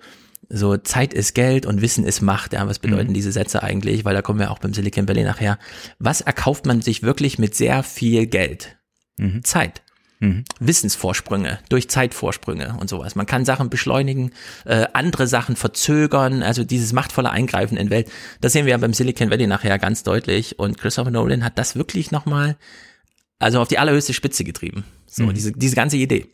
so 0.48 0.76
Zeit 0.78 1.12
ist 1.12 1.34
Geld 1.34 1.66
und 1.66 1.82
Wissen 1.82 2.04
ist 2.04 2.22
Macht. 2.22 2.54
Ja, 2.54 2.66
was 2.66 2.78
bedeuten 2.78 3.10
mhm. 3.10 3.14
diese 3.14 3.32
Sätze 3.32 3.62
eigentlich? 3.62 4.04
Weil 4.04 4.14
da 4.14 4.22
kommen 4.22 4.38
wir 4.38 4.50
auch 4.50 4.58
beim 4.58 4.72
Silicon 4.72 5.06
Valley 5.06 5.24
nachher. 5.24 5.58
Was 5.98 6.22
erkauft 6.22 6.64
man 6.64 6.80
sich 6.80 7.02
wirklich 7.02 7.38
mit 7.38 7.54
sehr 7.54 7.82
viel 7.82 8.26
Geld? 8.26 8.78
Mhm. 9.18 9.44
Zeit. 9.44 9.82
Mhm. 10.20 10.44
Wissensvorsprünge 10.58 11.60
durch 11.68 11.88
Zeitvorsprünge 11.88 12.76
und 12.80 12.88
sowas. 12.88 13.14
Man 13.14 13.26
kann 13.26 13.44
Sachen 13.44 13.70
beschleunigen, 13.70 14.32
äh, 14.64 14.86
andere 14.92 15.26
Sachen 15.28 15.54
verzögern, 15.54 16.42
also 16.42 16.64
dieses 16.64 16.92
machtvolle 16.92 17.30
Eingreifen 17.30 17.76
in 17.76 17.90
Welt. 17.90 18.10
Das 18.40 18.52
sehen 18.52 18.66
wir 18.66 18.72
ja 18.72 18.78
beim 18.78 18.94
Silicon 18.94 19.30
Valley 19.30 19.46
nachher 19.46 19.78
ganz 19.78 20.02
deutlich. 20.02 20.58
Und 20.58 20.78
Christopher 20.78 21.10
Nolan 21.10 21.44
hat 21.44 21.56
das 21.56 21.76
wirklich 21.76 22.10
nochmal, 22.10 22.56
also 23.38 23.60
auf 23.60 23.68
die 23.68 23.78
allerhöchste 23.78 24.12
Spitze 24.12 24.42
getrieben. 24.42 24.84
So, 25.06 25.24
mhm. 25.24 25.34
diese, 25.34 25.52
diese 25.52 25.76
ganze 25.76 25.96
Idee 25.96 26.26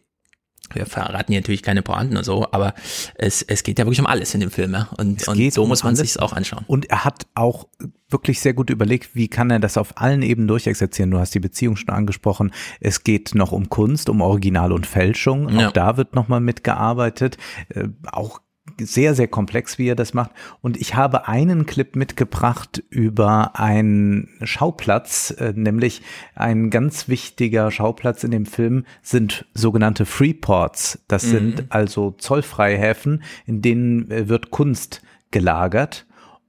wir 0.75 0.87
verraten 0.87 1.33
hier 1.33 1.41
natürlich 1.41 1.63
keine 1.63 1.83
Pointen 1.83 2.17
und 2.17 2.25
so, 2.25 2.47
aber 2.53 2.75
es, 3.15 3.43
es 3.43 3.63
geht 3.63 3.79
ja 3.79 3.85
wirklich 3.85 4.01
um 4.01 4.07
alles 4.07 4.35
in 4.35 4.41
dem 4.41 4.51
Film. 4.51 4.73
Ja? 4.73 4.89
Und, 4.99 5.27
und 5.27 5.53
so 5.53 5.63
um 5.63 5.69
muss 5.69 5.85
man 5.85 5.97
sich 5.97 6.19
auch 6.21 6.33
anschauen. 6.33 6.65
Und 6.67 6.91
er 6.91 7.05
hat 7.05 7.27
auch 7.35 7.67
wirklich 8.09 8.41
sehr 8.41 8.55
gut 8.55 8.71
überlegt, 8.71 9.15
wie 9.15 9.29
kann 9.29 9.51
er 9.51 9.59
das 9.59 9.77
auf 9.77 10.01
allen 10.01 10.23
Ebenen 10.23 10.49
durchexerzieren. 10.49 11.11
Du 11.11 11.19
hast 11.19 11.35
die 11.35 11.41
Beziehung 11.41 11.77
schon 11.77 11.89
angesprochen. 11.89 12.53
Es 12.81 13.03
geht 13.03 13.35
noch 13.35 13.53
um 13.53 13.69
Kunst, 13.69 14.09
um 14.09 14.21
Original 14.21 14.73
und 14.73 14.87
Fälschung. 14.87 15.49
Auch 15.49 15.61
ja. 15.61 15.71
da 15.73 15.97
wird 15.97 16.15
nochmal 16.15 16.41
mitgearbeitet. 16.41 17.39
Äh, 17.71 17.89
auch 18.11 18.41
sehr, 18.81 19.15
sehr 19.15 19.29
komplex, 19.29 19.79
wie 19.79 19.89
er 19.89 19.95
das 19.95 20.15
macht. 20.15 20.31
Und 20.61 20.77
ich 20.77 20.95
habe 20.95 21.29
einen 21.29 21.67
Clip 21.67 21.97
mitgebracht 21.97 22.83
über 22.91 23.59
einen 23.59 24.29
Schauplatz, 24.43 25.31
äh, 25.39 25.53
nämlich 25.55 26.03
ein 26.35 26.71
ganz 26.71 27.09
wichtiger 27.09 27.71
Schauplatz 27.71 28.25
in 28.25 28.31
dem 28.31 28.47
Film 28.47 28.85
sind 29.03 29.47
sogenannte 29.55 30.07
Freeports. 30.07 31.01
Das 31.09 31.25
mhm. 31.27 31.31
sind 31.31 31.65
also 31.71 32.13
Zollfreihäfen, 32.19 33.23
in 33.47 33.63
denen 33.63 34.11
äh, 34.11 34.29
wird 34.29 34.51
Kunst 34.51 35.03
gelagert. 35.31 36.07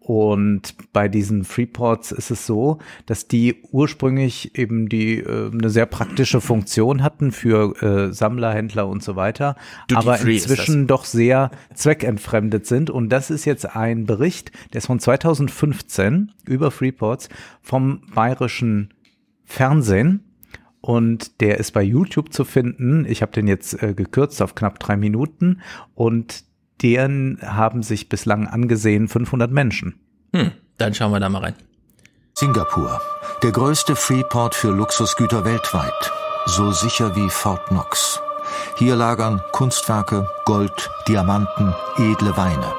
Und 0.08 0.76
bei 0.94 1.08
diesen 1.08 1.44
Freeports 1.46 2.12
ist 2.12 2.30
es 2.30 2.46
so, 2.46 2.78
dass 3.08 3.28
die 3.28 3.64
ursprünglich 3.72 4.56
eben 4.56 4.88
die 4.88 5.18
äh, 5.18 5.50
eine 5.52 5.72
sehr 5.72 5.88
praktische 5.88 6.42
Funktion 6.42 7.02
hatten 7.02 7.32
für 7.32 7.82
äh, 7.82 8.14
Sammler, 8.14 8.54
Händler 8.54 8.88
und 8.88 9.02
so 9.02 9.16
weiter, 9.16 9.56
Duty 9.88 10.00
aber 10.00 10.22
inzwischen 10.22 10.86
doch 10.86 11.06
sehr 11.06 11.50
zweckentfremdet 11.74 12.68
sind. 12.68 12.92
Und 12.92 13.10
das 13.10 13.32
ist 13.32 13.46
jetzt 13.46 13.76
ein 13.76 14.06
Bericht, 14.06 14.52
der 14.74 14.78
ist 14.78 14.86
von 14.86 15.00
2015 15.00 16.34
über 16.46 16.70
Freeports 16.70 17.28
vom 17.64 18.02
bayerischen 18.14 18.94
Fernsehen. 19.44 20.24
Und 20.82 21.42
der 21.42 21.58
ist 21.58 21.72
bei 21.72 21.82
YouTube 21.82 22.32
zu 22.32 22.46
finden. 22.46 23.08
Ich 23.10 23.24
habe 23.24 23.32
den 23.32 23.48
jetzt 23.48 23.82
äh, 23.82 23.96
gekürzt 23.96 24.40
auf 24.44 24.54
knapp 24.54 24.78
drei 24.78 24.98
Minuten. 24.98 25.62
Und 25.96 26.44
deren 26.82 27.39
haben 27.41 27.84
sich 27.84 28.10
bislang 28.10 28.48
angesehen 28.48 29.08
500 29.08 29.51
Menschen. 29.51 30.00
Hm, 30.34 30.51
dann 30.77 30.94
schauen 30.94 31.12
wir 31.12 31.20
da 31.20 31.29
mal 31.29 31.41
rein. 31.41 31.55
Singapur, 32.34 33.01
der 33.44 33.51
größte 33.51 33.96
Freeport 33.96 34.55
für 34.55 34.70
Luxusgüter 34.70 35.46
weltweit, 35.46 36.12
so 36.46 36.72
sicher 36.72 37.15
wie 37.15 37.29
Fort 37.29 37.67
Knox. 37.67 38.22
Hier 38.77 38.96
lagern 38.96 39.41
Kunstwerke, 39.53 40.29
Gold, 40.46 40.89
Diamanten, 41.08 41.74
edle 41.98 42.36
Weine. 42.36 42.74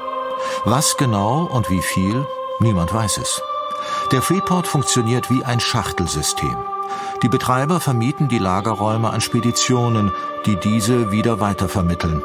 Was 0.63 0.95
genau 0.97 1.45
und 1.45 1.69
wie 1.69 1.81
viel, 1.81 2.25
niemand 2.59 2.93
weiß 2.93 3.17
es. 3.17 3.41
Der 4.11 4.21
Freeport 4.21 4.67
funktioniert 4.67 5.29
wie 5.31 5.43
ein 5.43 5.59
Schachtelsystem. 5.59 6.55
Die 7.23 7.29
Betreiber 7.29 7.79
vermieten 7.79 8.27
die 8.27 8.37
Lagerräume 8.37 9.09
an 9.09 9.21
Speditionen, 9.21 10.11
die 10.45 10.55
diese 10.55 11.11
wieder 11.11 11.39
weitervermitteln 11.39 12.21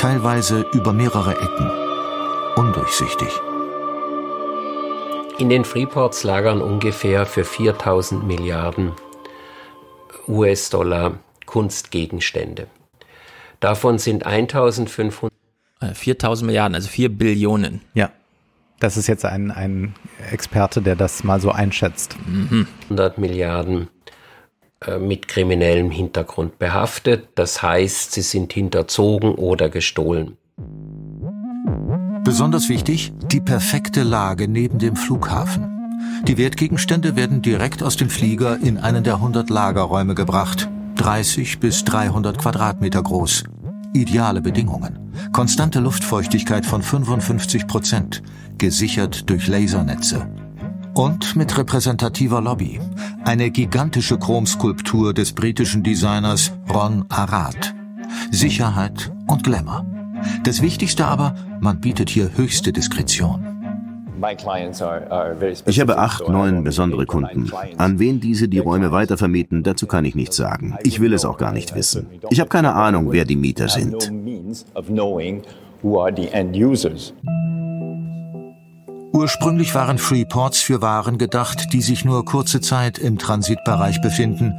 teilweise 0.00 0.64
über 0.72 0.94
mehrere 0.94 1.32
Ecken. 1.32 1.70
Undurchsichtig. 2.56 3.28
In 5.38 5.50
den 5.50 5.66
Freeports 5.66 6.24
lagern 6.24 6.62
ungefähr 6.62 7.26
für 7.26 7.44
4000 7.44 8.26
Milliarden 8.26 8.92
US-Dollar 10.26 11.18
Kunstgegenstände. 11.44 12.68
Davon 13.60 13.98
sind 13.98 14.24
1500 14.24 15.30
4000 15.92 16.44
äh, 16.44 16.46
Milliarden, 16.46 16.74
also 16.74 16.88
4 16.88 17.10
Billionen. 17.10 17.82
Ja. 17.92 18.10
Das 18.78 18.96
ist 18.96 19.06
jetzt 19.06 19.26
ein, 19.26 19.50
ein 19.50 19.94
Experte, 20.30 20.80
der 20.80 20.96
das 20.96 21.24
mal 21.24 21.42
so 21.42 21.50
einschätzt. 21.50 22.16
Mhm. 22.26 22.66
100 22.84 23.18
Milliarden 23.18 23.88
mit 24.98 25.28
kriminellem 25.28 25.90
Hintergrund 25.90 26.58
behaftet. 26.58 27.28
Das 27.34 27.62
heißt, 27.62 28.12
sie 28.12 28.22
sind 28.22 28.52
hinterzogen 28.52 29.34
oder 29.34 29.68
gestohlen. 29.68 30.38
Besonders 32.24 32.68
wichtig, 32.70 33.12
die 33.30 33.40
perfekte 33.40 34.02
Lage 34.02 34.48
neben 34.48 34.78
dem 34.78 34.96
Flughafen. 34.96 35.68
Die 36.26 36.38
Wertgegenstände 36.38 37.14
werden 37.14 37.42
direkt 37.42 37.82
aus 37.82 37.96
dem 37.96 38.08
Flieger 38.08 38.58
in 38.58 38.78
einen 38.78 39.04
der 39.04 39.16
100 39.16 39.50
Lagerräume 39.50 40.14
gebracht. 40.14 40.68
30 40.96 41.60
bis 41.60 41.84
300 41.84 42.38
Quadratmeter 42.38 43.02
groß. 43.02 43.44
Ideale 43.92 44.40
Bedingungen. 44.40 45.12
Konstante 45.32 45.80
Luftfeuchtigkeit 45.80 46.64
von 46.64 46.82
55 46.82 47.66
Prozent. 47.66 48.22
Gesichert 48.56 49.28
durch 49.28 49.46
Lasernetze. 49.46 50.26
Und 50.94 51.36
mit 51.36 51.56
repräsentativer 51.56 52.40
Lobby. 52.40 52.80
Eine 53.24 53.50
gigantische 53.50 54.18
Chromskulptur 54.18 55.14
des 55.14 55.32
britischen 55.32 55.82
Designers 55.82 56.52
Ron 56.72 57.04
Arad. 57.08 57.74
Sicherheit 58.30 59.12
und 59.26 59.44
Glamour. 59.44 59.86
Das 60.44 60.62
Wichtigste 60.62 61.06
aber, 61.06 61.34
man 61.60 61.80
bietet 61.80 62.10
hier 62.10 62.30
höchste 62.36 62.72
Diskretion. 62.72 63.46
Ich 65.66 65.80
habe 65.80 65.98
acht, 65.98 66.28
neun 66.28 66.62
besondere 66.62 67.06
Kunden. 67.06 67.50
An 67.78 67.98
wen 67.98 68.20
diese 68.20 68.48
die 68.48 68.58
Räume 68.58 68.92
weitervermieten, 68.92 69.62
dazu 69.62 69.86
kann 69.86 70.04
ich 70.04 70.14
nichts 70.14 70.36
sagen. 70.36 70.76
Ich 70.82 71.00
will 71.00 71.14
es 71.14 71.24
auch 71.24 71.38
gar 71.38 71.52
nicht 71.52 71.74
wissen. 71.74 72.06
Ich 72.28 72.40
habe 72.40 72.50
keine 72.50 72.74
Ahnung, 72.74 73.12
wer 73.12 73.24
die 73.24 73.36
Mieter 73.36 73.68
sind. 73.68 74.12
Ursprünglich 79.12 79.74
waren 79.74 79.98
Freeports 79.98 80.60
für 80.60 80.82
Waren 80.82 81.18
gedacht, 81.18 81.72
die 81.72 81.82
sich 81.82 82.04
nur 82.04 82.24
kurze 82.24 82.60
Zeit 82.60 82.96
im 82.96 83.18
Transitbereich 83.18 84.00
befinden, 84.00 84.54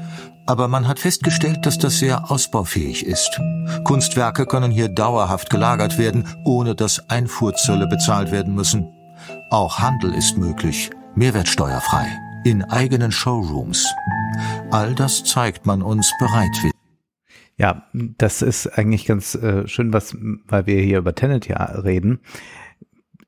aber 0.45 0.67
man 0.67 0.87
hat 0.87 0.99
festgestellt, 0.99 1.65
dass 1.65 1.77
das 1.77 1.99
sehr 1.99 2.29
ausbaufähig 2.29 3.05
ist. 3.05 3.39
Kunstwerke 3.85 4.45
können 4.45 4.69
hier 4.69 4.89
dauerhaft 4.89 5.49
gelagert 5.49 5.97
werden, 5.97 6.27
ohne 6.43 6.75
dass 6.75 7.09
Einfuhrzölle 7.09 7.87
bezahlt 7.87 8.31
werden 8.31 8.53
müssen. 8.53 8.91
Auch 9.49 9.79
Handel 9.79 10.13
ist 10.13 10.37
möglich, 10.37 10.89
mehrwertsteuerfrei, 11.15 12.07
in 12.43 12.63
eigenen 12.63 13.11
Showrooms. 13.11 13.87
All 14.71 14.93
das 14.95 15.23
zeigt 15.23 15.65
man 15.65 15.81
uns 15.81 16.11
bereitwillig. 16.19 16.73
Ja, 17.57 17.83
das 17.93 18.41
ist 18.41 18.67
eigentlich 18.67 19.05
ganz 19.05 19.35
äh, 19.35 19.67
schön, 19.67 19.93
was, 19.93 20.17
weil 20.47 20.65
wir 20.65 20.81
hier 20.81 20.97
über 20.97 21.15
Tenet 21.15 21.47
ja 21.47 21.63
reden 21.63 22.19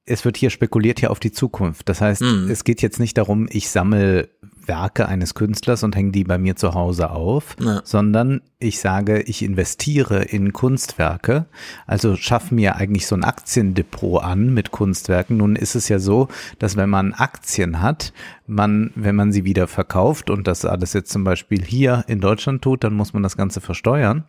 es 0.06 0.26
wird 0.26 0.36
hier 0.38 0.50
spekuliert 0.50 1.00
ja 1.02 1.10
auf 1.10 1.20
die 1.20 1.32
Zukunft. 1.32 1.88
Das 1.88 2.02
heißt, 2.02 2.22
mhm. 2.22 2.50
es 2.50 2.64
geht 2.64 2.82
jetzt 2.82 3.00
nicht 3.00 3.18
darum, 3.18 3.48
ich 3.50 3.70
sammle 3.70 4.30
Werke 4.66 5.08
eines 5.08 5.34
Künstlers 5.34 5.84
und 5.84 5.96
hänge 5.96 6.12
die 6.12 6.24
bei 6.24 6.38
mir 6.38 6.56
zu 6.56 6.74
Hause 6.74 7.12
auf, 7.12 7.56
ja. 7.60 7.82
sondern 7.84 8.42
ich 8.60 8.80
sage, 8.80 9.22
ich 9.22 9.44
investiere 9.44 10.24
in 10.24 10.54
Kunstwerke, 10.54 11.46
also 11.86 12.16
schaffe 12.16 12.56
mir 12.56 12.76
eigentlich 12.76 13.08
so 13.08 13.16
ein 13.16 13.24
Aktiendepot 13.24 14.24
an 14.24 14.54
mit 14.54 14.72
Kunstwerken. 14.72 15.38
Nun 15.38 15.56
ist 15.56 15.76
es 15.76 15.90
ja 15.90 16.00
so, 16.00 16.28
dass 16.60 16.78
wenn 16.78 16.90
man 16.90 17.14
Aktien 17.14 17.82
hat, 17.82 18.14
man, 18.48 18.92
wenn 18.96 19.16
man 19.16 19.32
sie 19.32 19.44
wieder 19.44 19.68
verkauft 19.68 20.30
und 20.30 20.48
das 20.48 20.66
alles 20.66 20.94
jetzt 20.94 21.12
zum 21.12 21.24
Beispiel 21.24 21.64
hier 21.64 22.04
in 22.08 22.20
Deutschland 22.20 22.62
tut, 22.62 22.84
dann 22.84 22.94
muss 22.94 23.14
man 23.14 23.24
das 23.24 23.38
Ganze 23.38 23.62
versteuern. 23.62 24.24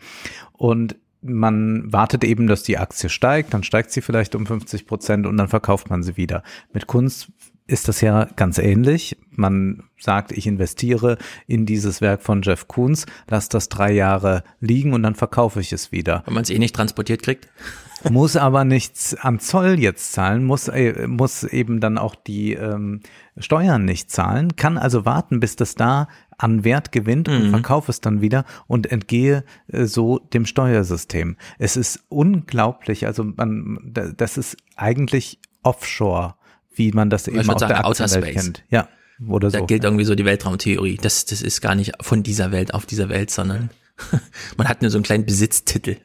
Und 0.52 0.96
man 1.24 1.92
wartet 1.92 2.22
eben, 2.22 2.46
dass 2.46 2.62
die 2.62 2.78
Aktie 2.78 3.08
steigt, 3.08 3.54
dann 3.54 3.62
steigt 3.62 3.90
sie 3.90 4.02
vielleicht 4.02 4.34
um 4.34 4.46
50 4.46 4.87
Prozent 4.87 5.26
und 5.26 5.37
dann 5.37 5.48
verkauft 5.48 5.90
man 5.90 6.02
sie 6.02 6.16
wieder. 6.16 6.42
Mit 6.72 6.87
Kunst 6.87 7.32
ist 7.66 7.88
das 7.88 8.02
ja 8.02 8.26
ganz 8.37 8.58
ähnlich. 8.58 9.16
Man 9.30 9.84
sagt, 9.98 10.32
ich 10.32 10.46
investiere 10.46 11.16
in 11.46 11.64
dieses 11.64 12.00
Werk 12.02 12.22
von 12.22 12.42
Jeff 12.42 12.68
Koons, 12.68 13.06
lasse 13.28 13.48
das 13.48 13.70
drei 13.70 13.92
Jahre 13.92 14.44
liegen 14.60 14.92
und 14.92 15.02
dann 15.02 15.14
verkaufe 15.14 15.60
ich 15.60 15.72
es 15.72 15.90
wieder. 15.90 16.22
Wenn 16.26 16.34
man 16.34 16.42
es 16.42 16.50
eh 16.50 16.58
nicht 16.58 16.74
transportiert 16.74 17.22
kriegt. 17.22 17.48
Muss 18.10 18.37
aber 18.37 18.64
nichts 18.64 19.14
am 19.14 19.38
Zoll 19.38 19.80
jetzt 19.80 20.12
zahlen, 20.12 20.44
muss, 20.44 20.68
äh, 20.68 21.06
muss 21.06 21.42
eben 21.42 21.80
dann 21.80 21.96
auch 21.96 22.14
die 22.14 22.52
ähm, 22.52 23.00
Steuern 23.38 23.87
nicht 23.87 24.10
zahlen, 24.10 24.56
kann 24.56 24.76
also 24.76 25.06
warten, 25.06 25.40
bis 25.40 25.56
das 25.56 25.74
da 25.74 26.08
an 26.38 26.64
Wert 26.64 26.92
gewinnt 26.92 27.29
und 27.29 27.47
Mhm. 27.47 27.51
verkaufe 27.51 27.90
es 27.90 28.01
dann 28.01 28.20
wieder 28.20 28.44
und 28.66 28.90
entgehe 28.90 29.44
äh, 29.68 29.85
so 29.87 30.18
dem 30.18 30.47
Steuersystem. 30.47 31.37
Es 31.59 31.77
ist 31.77 32.01
unglaublich, 32.09 33.07
also 33.07 33.25
man, 33.25 33.79
da- 33.85 34.12
das 34.12 34.37
ist 34.37 34.57
eigentlich 34.77 35.38
Offshore, 35.62 36.35
wie 36.75 36.92
man 36.92 37.11
das 37.11 37.29
eben 37.29 37.38
aus 37.51 37.61
sagen, 37.61 37.68
der 37.75 37.87
Outer 37.87 38.05
Aktienwelt 38.05 38.33
Space. 38.33 38.44
kennt. 38.44 38.64
Ja, 38.70 38.88
oder 39.29 39.51
Da 39.51 39.61
so. 39.61 39.66
gilt 39.66 39.85
irgendwie 39.85 40.05
so 40.05 40.14
die 40.14 40.25
Weltraumtheorie. 40.25 40.99
Das, 41.01 41.25
das 41.25 41.40
ist 41.42 41.61
gar 41.61 41.75
nicht 41.75 41.92
von 42.01 42.23
dieser 42.23 42.51
Welt 42.53 42.75
auf 42.75 42.85
dieser 42.87 43.09
Welt, 43.09 43.31
sondern 43.31 43.70
man 44.57 44.68
hat 44.68 44.83
nur 44.83 44.90
so 44.90 44.99
einen 44.99 45.05
kleinen 45.05 45.25
Besitztitel. 45.25 45.97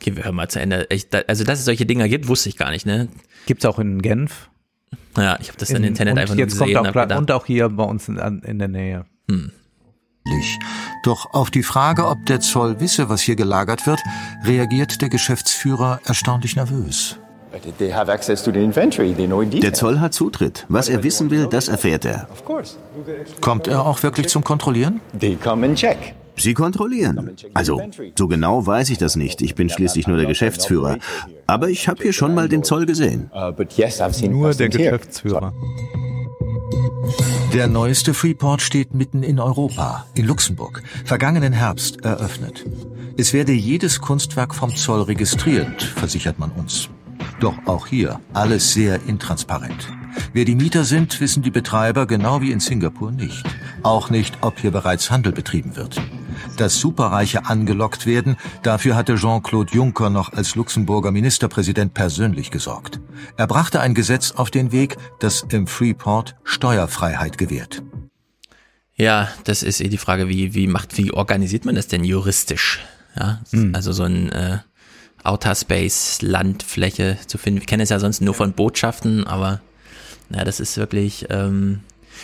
Okay, 0.00 0.14
wir 0.16 0.24
hören 0.24 0.36
mal 0.36 0.48
zu 0.48 0.60
Ende. 0.60 0.86
Ich, 0.90 1.08
da, 1.10 1.22
also, 1.26 1.42
dass 1.42 1.58
es 1.58 1.64
solche 1.64 1.84
Dinger 1.84 2.08
gibt, 2.08 2.28
wusste 2.28 2.48
ich 2.48 2.56
gar 2.56 2.70
nicht, 2.70 2.86
ne? 2.86 3.08
Gibt's 3.46 3.64
auch 3.64 3.80
in 3.80 4.00
Genf. 4.00 4.48
Ja, 5.16 5.36
ich 5.40 5.48
habe 5.48 5.58
das 5.58 5.68
dann 5.70 5.78
im 5.82 5.88
Internet 5.88 6.12
und 6.12 6.18
einfach 6.20 6.34
nur 6.36 6.44
jetzt 6.44 6.52
gesehen 6.58 6.74
kommt 6.76 6.94
und 6.96 7.12
auch 7.12 7.18
und 7.18 7.30
auch 7.32 7.46
hier 7.46 7.68
bei 7.68 7.82
uns 7.82 8.08
in, 8.08 8.16
in 8.44 8.58
der 8.60 8.68
Nähe. 8.68 9.06
Doch 11.02 11.32
auf 11.32 11.50
die 11.50 11.62
Frage, 11.62 12.06
ob 12.06 12.26
der 12.26 12.40
Zoll 12.40 12.80
wisse, 12.80 13.08
was 13.08 13.22
hier 13.22 13.36
gelagert 13.36 13.86
wird, 13.86 14.00
reagiert 14.44 15.00
der 15.00 15.08
Geschäftsführer 15.08 16.00
erstaunlich 16.04 16.56
nervös. 16.56 17.16
Der 19.62 19.72
Zoll 19.74 19.98
hat 19.98 20.14
Zutritt. 20.14 20.66
Was 20.68 20.88
er 20.88 21.02
wissen 21.02 21.30
will, 21.30 21.46
das 21.46 21.68
erfährt 21.68 22.04
er. 22.04 22.28
Kommt 23.40 23.66
er 23.66 23.84
auch 23.84 24.02
wirklich 24.02 24.28
zum 24.28 24.44
Kontrollieren? 24.44 25.00
Sie 26.36 26.54
kontrollieren. 26.54 27.36
Also, 27.54 27.82
so 28.16 28.28
genau 28.28 28.66
weiß 28.66 28.90
ich 28.90 28.98
das 28.98 29.16
nicht. 29.16 29.42
Ich 29.42 29.54
bin 29.54 29.68
schließlich 29.68 30.06
nur 30.06 30.16
der 30.16 30.26
Geschäftsführer. 30.26 30.98
Aber 31.46 31.68
ich 31.68 31.88
habe 31.88 32.02
hier 32.02 32.12
schon 32.12 32.34
mal 32.34 32.48
den 32.48 32.62
Zoll 32.62 32.86
gesehen. 32.86 33.30
Uh, 33.34 33.52
Nur 34.28 34.54
der. 34.54 34.68
Geschäftsführer. 34.68 35.52
Der 37.52 37.66
neueste 37.66 38.14
Freeport 38.14 38.62
steht 38.62 38.94
mitten 38.94 39.22
in 39.22 39.40
Europa, 39.40 40.06
in 40.14 40.26
Luxemburg, 40.26 40.82
vergangenen 41.04 41.52
Herbst 41.52 42.04
eröffnet. 42.04 42.64
Es 43.16 43.32
werde 43.32 43.52
jedes 43.52 44.00
Kunstwerk 44.00 44.54
vom 44.54 44.74
Zoll 44.76 45.02
registriert, 45.02 45.82
versichert 45.82 46.38
man 46.38 46.52
uns. 46.52 46.88
Doch 47.40 47.56
auch 47.66 47.86
hier 47.86 48.20
alles 48.34 48.74
sehr 48.74 49.00
intransparent. 49.06 49.88
Wer 50.34 50.44
die 50.44 50.54
Mieter 50.54 50.84
sind, 50.84 51.20
wissen 51.20 51.42
die 51.42 51.50
Betreiber 51.50 52.06
genau 52.06 52.42
wie 52.42 52.52
in 52.52 52.60
Singapur 52.60 53.12
nicht. 53.12 53.44
Auch 53.82 54.10
nicht, 54.10 54.38
ob 54.42 54.60
hier 54.60 54.70
bereits 54.70 55.10
Handel 55.10 55.32
betrieben 55.32 55.74
wird. 55.74 56.00
Dass 56.58 56.78
Superreiche 56.78 57.46
angelockt 57.46 58.04
werden, 58.04 58.36
dafür 58.62 58.94
hatte 58.94 59.14
Jean-Claude 59.14 59.72
Juncker 59.74 60.10
noch 60.10 60.34
als 60.34 60.54
Luxemburger 60.54 61.12
Ministerpräsident 61.12 61.94
persönlich 61.94 62.50
gesorgt. 62.50 63.00
Er 63.38 63.46
brachte 63.46 63.80
ein 63.80 63.94
Gesetz 63.94 64.32
auf 64.32 64.50
den 64.50 64.70
Weg, 64.70 64.98
das 65.20 65.46
im 65.50 65.66
Freeport 65.66 66.36
Steuerfreiheit 66.44 67.38
gewährt. 67.38 67.82
Ja, 68.96 69.28
das 69.44 69.62
ist 69.62 69.80
eh 69.80 69.88
die 69.88 69.96
Frage, 69.96 70.28
wie, 70.28 70.52
wie 70.52 70.66
macht, 70.66 70.98
wie 70.98 71.12
organisiert 71.12 71.64
man 71.64 71.74
das 71.74 71.88
denn 71.88 72.04
juristisch? 72.04 72.80
Ja, 73.16 73.40
also 73.72 73.92
so 73.92 74.04
ein 74.04 74.30
äh, 74.30 74.58
Outer 75.24 75.54
Space 75.54 76.22
Landfläche 76.22 77.18
zu 77.26 77.38
finden. 77.38 77.60
Wir 77.60 77.66
kennen 77.66 77.82
es 77.82 77.90
ja 77.90 77.98
sonst 77.98 78.20
nur 78.20 78.34
von 78.34 78.52
Botschaften, 78.52 79.26
aber 79.26 79.60
ja, 80.34 80.44
das 80.44 80.60
ist 80.60 80.76
wirklich. 80.76 81.26
Ähm, 81.30 81.80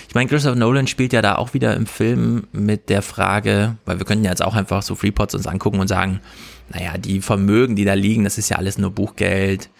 ich 0.08 0.14
meine, 0.14 0.28
Christopher 0.28 0.56
Nolan 0.56 0.86
spielt 0.86 1.12
ja 1.14 1.22
da 1.22 1.36
auch 1.36 1.54
wieder 1.54 1.74
im 1.74 1.86
Film 1.86 2.46
mit 2.52 2.90
der 2.90 3.00
Frage, 3.02 3.76
weil 3.86 3.98
wir 3.98 4.04
können 4.04 4.24
ja 4.24 4.30
jetzt 4.30 4.44
auch 4.44 4.54
einfach 4.54 4.82
so 4.82 4.94
Freeports 4.94 5.34
uns 5.34 5.46
angucken 5.46 5.80
und 5.80 5.88
sagen, 5.88 6.20
naja, 6.68 6.98
die 6.98 7.20
Vermögen, 7.22 7.76
die 7.76 7.84
da 7.84 7.94
liegen, 7.94 8.24
das 8.24 8.36
ist 8.38 8.50
ja 8.50 8.58
alles 8.58 8.76
nur 8.78 8.90
Buchgeld. 8.90 9.70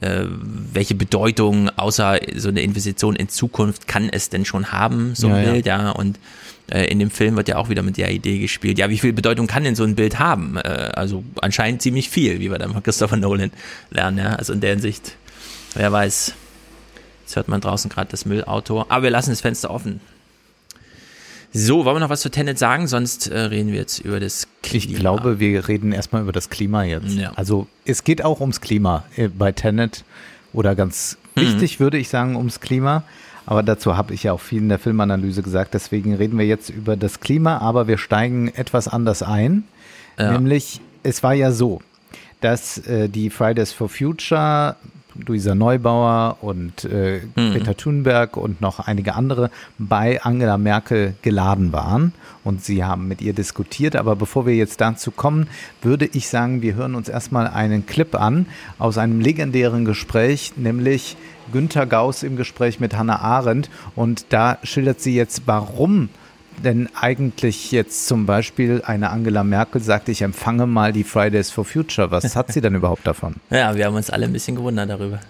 Äh, 0.00 0.24
welche 0.72 0.94
Bedeutung 0.94 1.68
außer 1.70 2.18
so 2.36 2.48
eine 2.48 2.62
Investition 2.62 3.16
in 3.16 3.28
Zukunft 3.28 3.86
kann 3.88 4.08
es 4.08 4.28
denn 4.28 4.44
schon 4.44 4.72
haben, 4.72 5.14
so 5.14 5.26
ein 5.28 5.34
Ja, 5.34 5.42
ja. 5.42 5.52
Bild, 5.52 5.66
ja, 5.66 5.90
und 5.90 6.18
äh, 6.70 6.84
in 6.86 6.98
dem 6.98 7.10
Film 7.10 7.36
wird 7.36 7.48
ja 7.48 7.56
auch 7.56 7.68
wieder 7.68 7.82
mit 7.82 7.96
der 7.96 8.10
Idee 8.10 8.38
gespielt. 8.38 8.78
Ja, 8.78 8.88
wie 8.90 8.98
viel 8.98 9.12
Bedeutung 9.12 9.46
kann 9.46 9.64
denn 9.64 9.74
so 9.74 9.84
ein 9.84 9.94
Bild 9.94 10.18
haben? 10.18 10.56
Äh, 10.56 10.60
also 10.94 11.24
anscheinend 11.40 11.82
ziemlich 11.82 12.08
viel, 12.08 12.40
wie 12.40 12.50
wir 12.50 12.58
dann 12.58 12.72
von 12.72 12.82
Christopher 12.82 13.16
Nolan 13.16 13.50
lernen, 13.90 14.18
ja. 14.18 14.34
Also 14.34 14.52
in 14.52 14.60
der 14.60 14.70
Hinsicht, 14.70 15.16
wer 15.74 15.90
weiß. 15.92 16.34
Jetzt 17.22 17.36
hört 17.36 17.48
man 17.48 17.60
draußen 17.60 17.90
gerade 17.90 18.10
das 18.10 18.24
Müllauto. 18.24 18.84
Aber 18.88 19.02
wir 19.04 19.10
lassen 19.10 19.30
das 19.30 19.40
Fenster 19.40 19.70
offen. 19.70 20.00
So, 21.52 21.84
wollen 21.84 21.96
wir 21.96 22.00
noch 22.00 22.10
was 22.10 22.20
zu 22.20 22.30
Tenet 22.30 22.58
sagen? 22.58 22.86
Sonst 22.86 23.26
äh, 23.26 23.38
reden 23.38 23.72
wir 23.72 23.80
jetzt 23.80 23.98
über 24.00 24.20
das 24.20 24.46
Klima. 24.62 24.84
Ich 24.92 24.96
glaube, 24.96 25.40
wir 25.40 25.66
reden 25.66 25.90
erstmal 25.92 26.22
über 26.22 26.32
das 26.32 26.48
Klima 26.48 26.84
jetzt. 26.84 27.14
Ja. 27.14 27.32
Also 27.34 27.66
es 27.84 28.04
geht 28.04 28.24
auch 28.24 28.40
ums 28.40 28.60
Klima 28.60 29.04
bei 29.36 29.50
Tenet 29.52 30.04
oder 30.52 30.74
ganz 30.76 31.16
Mhm. 31.36 31.40
wichtig 31.42 31.80
würde 31.80 31.98
ich 31.98 32.08
sagen 32.08 32.36
ums 32.36 32.60
Klima. 32.60 33.04
Aber 33.46 33.62
dazu 33.62 33.96
habe 33.96 34.14
ich 34.14 34.24
ja 34.24 34.32
auch 34.32 34.40
viel 34.40 34.58
in 34.58 34.68
der 34.68 34.78
Filmanalyse 34.78 35.42
gesagt. 35.42 35.74
Deswegen 35.74 36.14
reden 36.14 36.38
wir 36.38 36.46
jetzt 36.46 36.70
über 36.70 36.96
das 36.96 37.20
Klima, 37.20 37.58
aber 37.58 37.88
wir 37.88 37.98
steigen 37.98 38.48
etwas 38.48 38.88
anders 38.88 39.22
ein. 39.22 39.64
Ja. 40.18 40.32
Nämlich, 40.32 40.80
es 41.02 41.22
war 41.22 41.34
ja 41.34 41.50
so, 41.52 41.80
dass 42.40 42.78
äh, 42.86 43.08
die 43.08 43.30
Fridays 43.30 43.72
for 43.72 43.88
Future, 43.88 44.76
Luisa 45.28 45.54
Neubauer 45.54 46.38
und 46.40 46.84
äh, 46.84 47.20
Greta 47.34 47.74
Thunberg 47.74 48.36
und 48.36 48.60
noch 48.60 48.80
einige 48.80 49.14
andere 49.14 49.50
bei 49.78 50.22
Angela 50.22 50.58
Merkel 50.58 51.14
geladen 51.22 51.72
waren 51.72 52.12
und 52.44 52.64
sie 52.64 52.84
haben 52.84 53.08
mit 53.08 53.22
ihr 53.22 53.32
diskutiert. 53.32 53.96
Aber 53.96 54.16
bevor 54.16 54.46
wir 54.46 54.54
jetzt 54.54 54.80
dazu 54.80 55.10
kommen, 55.10 55.48
würde 55.82 56.06
ich 56.06 56.28
sagen, 56.28 56.62
wir 56.62 56.74
hören 56.74 56.94
uns 56.94 57.08
erstmal 57.08 57.46
einen 57.46 57.86
Clip 57.86 58.14
an 58.14 58.46
aus 58.78 58.98
einem 58.98 59.20
legendären 59.20 59.84
Gespräch, 59.84 60.52
nämlich 60.56 61.16
Günter 61.52 61.86
Gauss 61.86 62.22
im 62.22 62.36
Gespräch 62.36 62.80
mit 62.80 62.96
Hannah 62.96 63.20
Arendt. 63.20 63.70
Und 63.96 64.26
da 64.30 64.58
schildert 64.62 65.00
sie 65.00 65.14
jetzt, 65.14 65.42
warum 65.46 66.08
denn 66.62 66.88
eigentlich 66.94 67.72
jetzt 67.72 68.06
zum 68.06 68.26
Beispiel 68.26 68.82
eine 68.84 69.10
Angela 69.10 69.44
Merkel 69.44 69.80
sagt, 69.80 70.08
ich 70.08 70.22
empfange 70.22 70.66
mal 70.66 70.92
die 70.92 71.04
Fridays 71.04 71.50
for 71.50 71.64
Future. 71.64 72.10
Was 72.10 72.36
hat 72.36 72.52
sie 72.52 72.60
denn 72.60 72.74
überhaupt 72.74 73.06
davon? 73.06 73.36
Ja, 73.50 73.76
wir 73.76 73.86
haben 73.86 73.94
uns 73.94 74.10
alle 74.10 74.26
ein 74.26 74.32
bisschen 74.32 74.56
gewundert 74.56 74.88
darüber. 74.88 75.20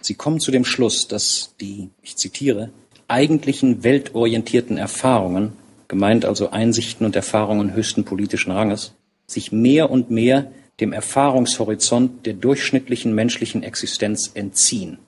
Sie 0.00 0.14
kommen 0.14 0.40
zu 0.40 0.50
dem 0.50 0.64
Schluss, 0.64 1.08
dass 1.08 1.54
die, 1.60 1.90
ich 2.02 2.16
zitiere, 2.16 2.70
eigentlichen 3.08 3.82
weltorientierten 3.84 4.76
Erfahrungen, 4.76 5.52
gemeint 5.88 6.24
also 6.24 6.50
Einsichten 6.50 7.04
und 7.04 7.16
Erfahrungen 7.16 7.74
höchsten 7.74 8.04
politischen 8.04 8.52
Ranges, 8.52 8.94
sich 9.26 9.52
mehr 9.52 9.90
und 9.90 10.10
mehr 10.10 10.50
dem 10.80 10.92
Erfahrungshorizont 10.92 12.24
der 12.26 12.34
durchschnittlichen 12.34 13.14
menschlichen 13.14 13.62
Existenz 13.62 14.30
entziehen. 14.34 14.98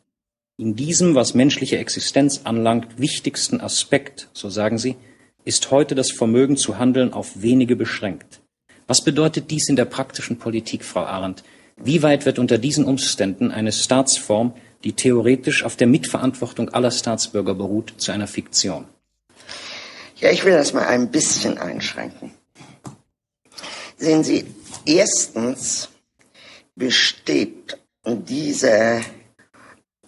In 0.58 0.76
diesem, 0.76 1.14
was 1.14 1.34
menschliche 1.34 1.78
Existenz 1.78 2.42
anlangt, 2.44 2.98
wichtigsten 2.98 3.60
Aspekt, 3.60 4.28
so 4.32 4.50
sagen 4.50 4.78
sie, 4.78 4.96
ist 5.44 5.70
heute 5.70 5.94
das 5.94 6.10
Vermögen 6.10 6.56
zu 6.56 6.78
handeln 6.78 7.12
auf 7.12 7.42
wenige 7.42 7.76
beschränkt. 7.76 8.40
Was 8.86 9.02
bedeutet 9.02 9.50
dies 9.50 9.68
in 9.68 9.76
der 9.76 9.84
praktischen 9.84 10.38
Politik, 10.38 10.84
Frau 10.84 11.04
Arendt? 11.04 11.44
Wie 11.76 12.02
weit 12.02 12.26
wird 12.26 12.38
unter 12.38 12.58
diesen 12.58 12.84
Umständen 12.84 13.50
eine 13.50 13.72
Staatsform, 13.72 14.54
die 14.84 14.92
theoretisch 14.92 15.64
auf 15.64 15.76
der 15.76 15.86
Mitverantwortung 15.86 16.68
aller 16.68 16.90
Staatsbürger 16.90 17.54
beruht, 17.54 17.94
zu 17.96 18.12
einer 18.12 18.26
Fiktion? 18.26 18.86
Ja, 20.16 20.30
ich 20.30 20.44
will 20.44 20.52
das 20.52 20.72
mal 20.72 20.86
ein 20.86 21.10
bisschen 21.10 21.58
einschränken. 21.58 22.32
Sehen 23.96 24.24
Sie, 24.24 24.44
erstens 24.84 25.88
besteht 26.74 27.78
diese 28.04 29.00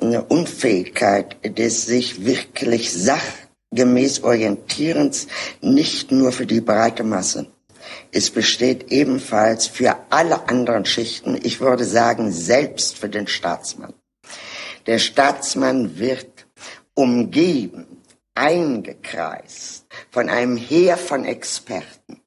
äh, 0.00 0.18
Unfähigkeit 0.28 1.36
des 1.58 1.86
sich 1.86 2.24
wirklich 2.24 2.92
sachgemäß 3.74 4.22
Orientierens 4.22 5.26
nicht 5.60 6.12
nur 6.12 6.32
für 6.32 6.46
die 6.46 6.60
breite 6.60 7.02
Masse. 7.02 7.46
Es 8.12 8.30
besteht 8.30 8.92
ebenfalls 8.92 9.66
für 9.66 9.96
alle 10.10 10.48
anderen 10.48 10.84
Schichten, 10.84 11.38
ich 11.42 11.60
würde 11.60 11.84
sagen, 11.84 12.32
selbst 12.32 12.96
für 12.96 13.08
den 13.08 13.26
Staatsmann. 13.26 13.92
Der 14.86 14.98
Staatsmann 14.98 15.98
wird 15.98 16.46
umgeben, 16.94 17.86
eingekreist 18.34 19.86
von 20.10 20.28
einem 20.28 20.56
Heer 20.56 20.96
von 20.96 21.24
Experten. 21.24 22.20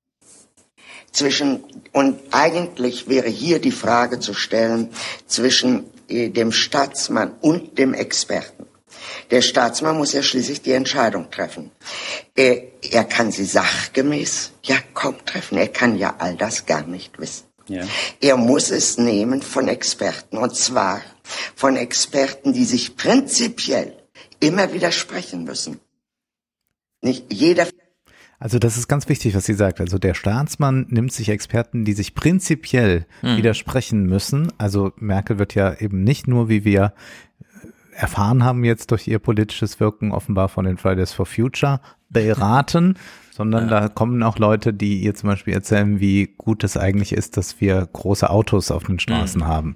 Zwischen, 1.12 1.64
und 1.94 2.20
eigentlich 2.32 3.08
wäre 3.08 3.30
hier 3.30 3.60
die 3.60 3.72
Frage 3.72 4.20
zu 4.20 4.34
stellen 4.34 4.90
zwischen 5.26 5.86
äh, 6.10 6.30
dem 6.30 6.52
Staatsmann 6.52 7.32
und 7.42 7.80
dem 7.80 7.94
Experten. 7.94 8.67
Der 9.32 9.42
Staatsmann 9.42 9.98
muss 9.98 10.14
ja 10.14 10.24
schließlich 10.24 10.62
die 10.62 10.72
Entscheidung 10.72 11.30
treffen. 11.32 11.72
Er, 12.36 12.62
er 12.92 13.04
kann 13.04 13.32
sie 13.32 13.46
sachgemäß 13.46 14.52
ja 14.64 14.78
kaum 14.94 15.16
treffen. 15.26 15.58
Er 15.58 15.68
kann 15.68 15.98
ja 15.98 16.16
all 16.20 16.36
das 16.36 16.66
gar 16.66 16.86
nicht 16.86 17.20
wissen. 17.20 17.46
Ja. 17.68 17.86
Er 18.22 18.38
muss 18.38 18.72
es 18.72 18.98
nehmen 18.98 19.42
von 19.42 19.68
Experten. 19.68 20.38
Und 20.38 20.56
zwar 20.56 21.02
von 21.56 21.76
Experten, 21.76 22.54
die 22.54 22.66
sich 22.66 22.96
prinzipiell 22.96 23.94
immer 24.40 24.74
widersprechen 24.74 25.44
müssen. 25.44 25.80
Nicht 27.02 27.32
jeder 27.32 27.68
Also 28.40 28.60
das 28.60 28.78
ist 28.78 28.88
ganz 28.88 29.10
wichtig, 29.10 29.36
was 29.36 29.46
sie 29.46 29.54
sagt. 29.54 29.82
Also 29.82 29.98
der 29.98 30.14
Staatsmann 30.14 30.88
nimmt 30.90 31.12
sich 31.12 31.30
Experten, 31.30 31.86
die 31.86 31.94
sich 31.94 32.16
prinzipiell 32.16 33.06
widersprechen 33.22 34.06
müssen. 34.06 34.52
Also 34.58 34.94
Merkel 34.98 35.38
wird 35.38 35.54
ja 35.56 35.74
eben 35.74 36.04
nicht 36.04 36.28
nur, 36.28 36.48
wie 36.48 36.64
wir 36.64 36.94
erfahren 37.98 38.44
haben 38.44 38.64
jetzt 38.64 38.92
durch 38.92 39.08
ihr 39.08 39.20
politisches 39.20 39.80
Wirken 39.80 40.12
offenbar 40.12 40.50
von 40.50 40.66
den 40.66 40.78
Fridays 40.78 41.12
for 41.12 41.26
Future 41.26 41.82
beraten, 42.10 42.96
sondern 43.32 43.70
ja. 43.70 43.82
da 43.82 43.88
kommen 43.90 44.24
auch 44.24 44.38
Leute, 44.40 44.74
die 44.74 45.02
ihr 45.02 45.16
zum 45.16 45.30
Beispiel 45.30 45.54
erzählen, 45.54 46.00
wie 46.00 46.34
gut 46.38 46.64
es 46.64 46.78
eigentlich 46.78 47.14
ist, 47.14 47.38
dass 47.38 47.60
wir 47.60 47.88
große 47.92 48.30
Autos 48.30 48.72
auf 48.72 48.84
den 48.86 49.00
Straßen 49.00 49.42
mhm. 49.42 49.48
haben. 49.48 49.76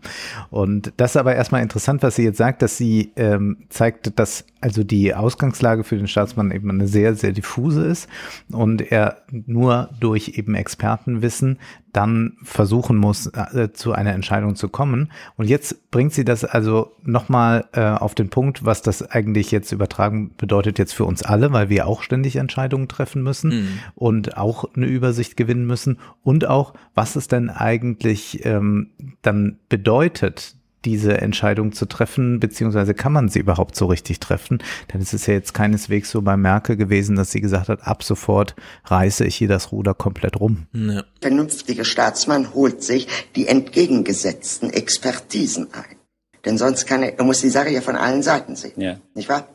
Und 0.49 0.93
das 0.97 1.11
ist 1.11 1.17
aber 1.17 1.35
erstmal 1.35 1.61
interessant, 1.61 2.03
was 2.03 2.15
sie 2.15 2.23
jetzt 2.23 2.37
sagt, 2.37 2.61
dass 2.61 2.77
sie 2.77 3.11
ähm, 3.15 3.57
zeigt, 3.69 4.17
dass 4.19 4.45
also 4.61 4.83
die 4.83 5.13
Ausgangslage 5.13 5.83
für 5.83 5.97
den 5.97 6.07
Staatsmann 6.07 6.51
eben 6.51 6.69
eine 6.69 6.87
sehr, 6.87 7.15
sehr 7.15 7.31
diffuse 7.31 7.85
ist 7.85 8.07
und 8.51 8.91
er 8.91 9.23
nur 9.29 9.89
durch 9.99 10.37
eben 10.37 10.55
Expertenwissen 10.55 11.57
dann 11.93 12.37
versuchen 12.43 12.95
muss, 12.95 13.27
äh, 13.27 13.73
zu 13.73 13.91
einer 13.91 14.13
Entscheidung 14.13 14.55
zu 14.55 14.69
kommen. 14.69 15.11
Und 15.35 15.49
jetzt 15.49 15.91
bringt 15.91 16.13
sie 16.13 16.23
das 16.23 16.45
also 16.45 16.95
nochmal 17.03 17.65
äh, 17.73 17.81
auf 17.81 18.15
den 18.15 18.29
Punkt, 18.29 18.63
was 18.63 18.81
das 18.81 19.01
eigentlich 19.11 19.51
jetzt 19.51 19.71
übertragen 19.71 20.31
bedeutet 20.37 20.79
jetzt 20.79 20.93
für 20.93 21.05
uns 21.05 21.23
alle, 21.23 21.51
weil 21.51 21.69
wir 21.69 21.87
auch 21.87 22.01
ständig 22.01 22.37
Entscheidungen 22.37 22.87
treffen 22.87 23.23
müssen 23.23 23.49
mhm. 23.49 23.79
und 23.95 24.37
auch 24.37 24.65
eine 24.75 24.85
Übersicht 24.85 25.35
gewinnen 25.35 25.65
müssen 25.65 25.97
und 26.23 26.47
auch, 26.47 26.73
was 26.95 27.15
es 27.15 27.27
denn 27.27 27.49
eigentlich 27.49 28.45
ähm, 28.45 28.91
dann 29.21 29.57
bedeutet, 29.67 30.55
diese 30.85 31.19
Entscheidung 31.19 31.71
zu 31.71 31.85
treffen, 31.85 32.39
beziehungsweise 32.39 32.93
kann 32.93 33.13
man 33.13 33.29
sie 33.29 33.39
überhaupt 33.39 33.75
so 33.75 33.85
richtig 33.85 34.19
treffen? 34.19 34.63
Denn 34.93 35.01
es 35.01 35.13
ist 35.13 35.27
ja 35.27 35.33
jetzt 35.33 35.53
keineswegs 35.53 36.11
so 36.11 36.21
bei 36.21 36.37
Merkel 36.37 36.77
gewesen, 36.77 37.15
dass 37.15 37.31
sie 37.31 37.41
gesagt 37.41 37.69
hat, 37.69 37.87
ab 37.87 38.03
sofort 38.03 38.55
reiße 38.85 39.25
ich 39.25 39.35
hier 39.35 39.47
das 39.47 39.71
Ruder 39.71 39.93
komplett 39.93 40.39
rum. 40.39 40.67
Ja. 40.73 41.03
Vernünftiger 41.21 41.85
Staatsmann 41.85 42.53
holt 42.53 42.83
sich 42.83 43.07
die 43.35 43.47
entgegengesetzten 43.47 44.71
Expertisen 44.71 45.73
ein. 45.73 45.97
Denn 46.45 46.57
sonst 46.57 46.87
kann 46.87 47.03
er, 47.03 47.19
er 47.19 47.23
muss 47.23 47.41
die 47.41 47.49
Sache 47.49 47.69
ja 47.69 47.81
von 47.81 47.95
allen 47.95 48.23
Seiten 48.23 48.55
sehen. 48.55 48.79
Ja. 48.81 48.97
Nicht 49.13 49.29
wahr? 49.29 49.47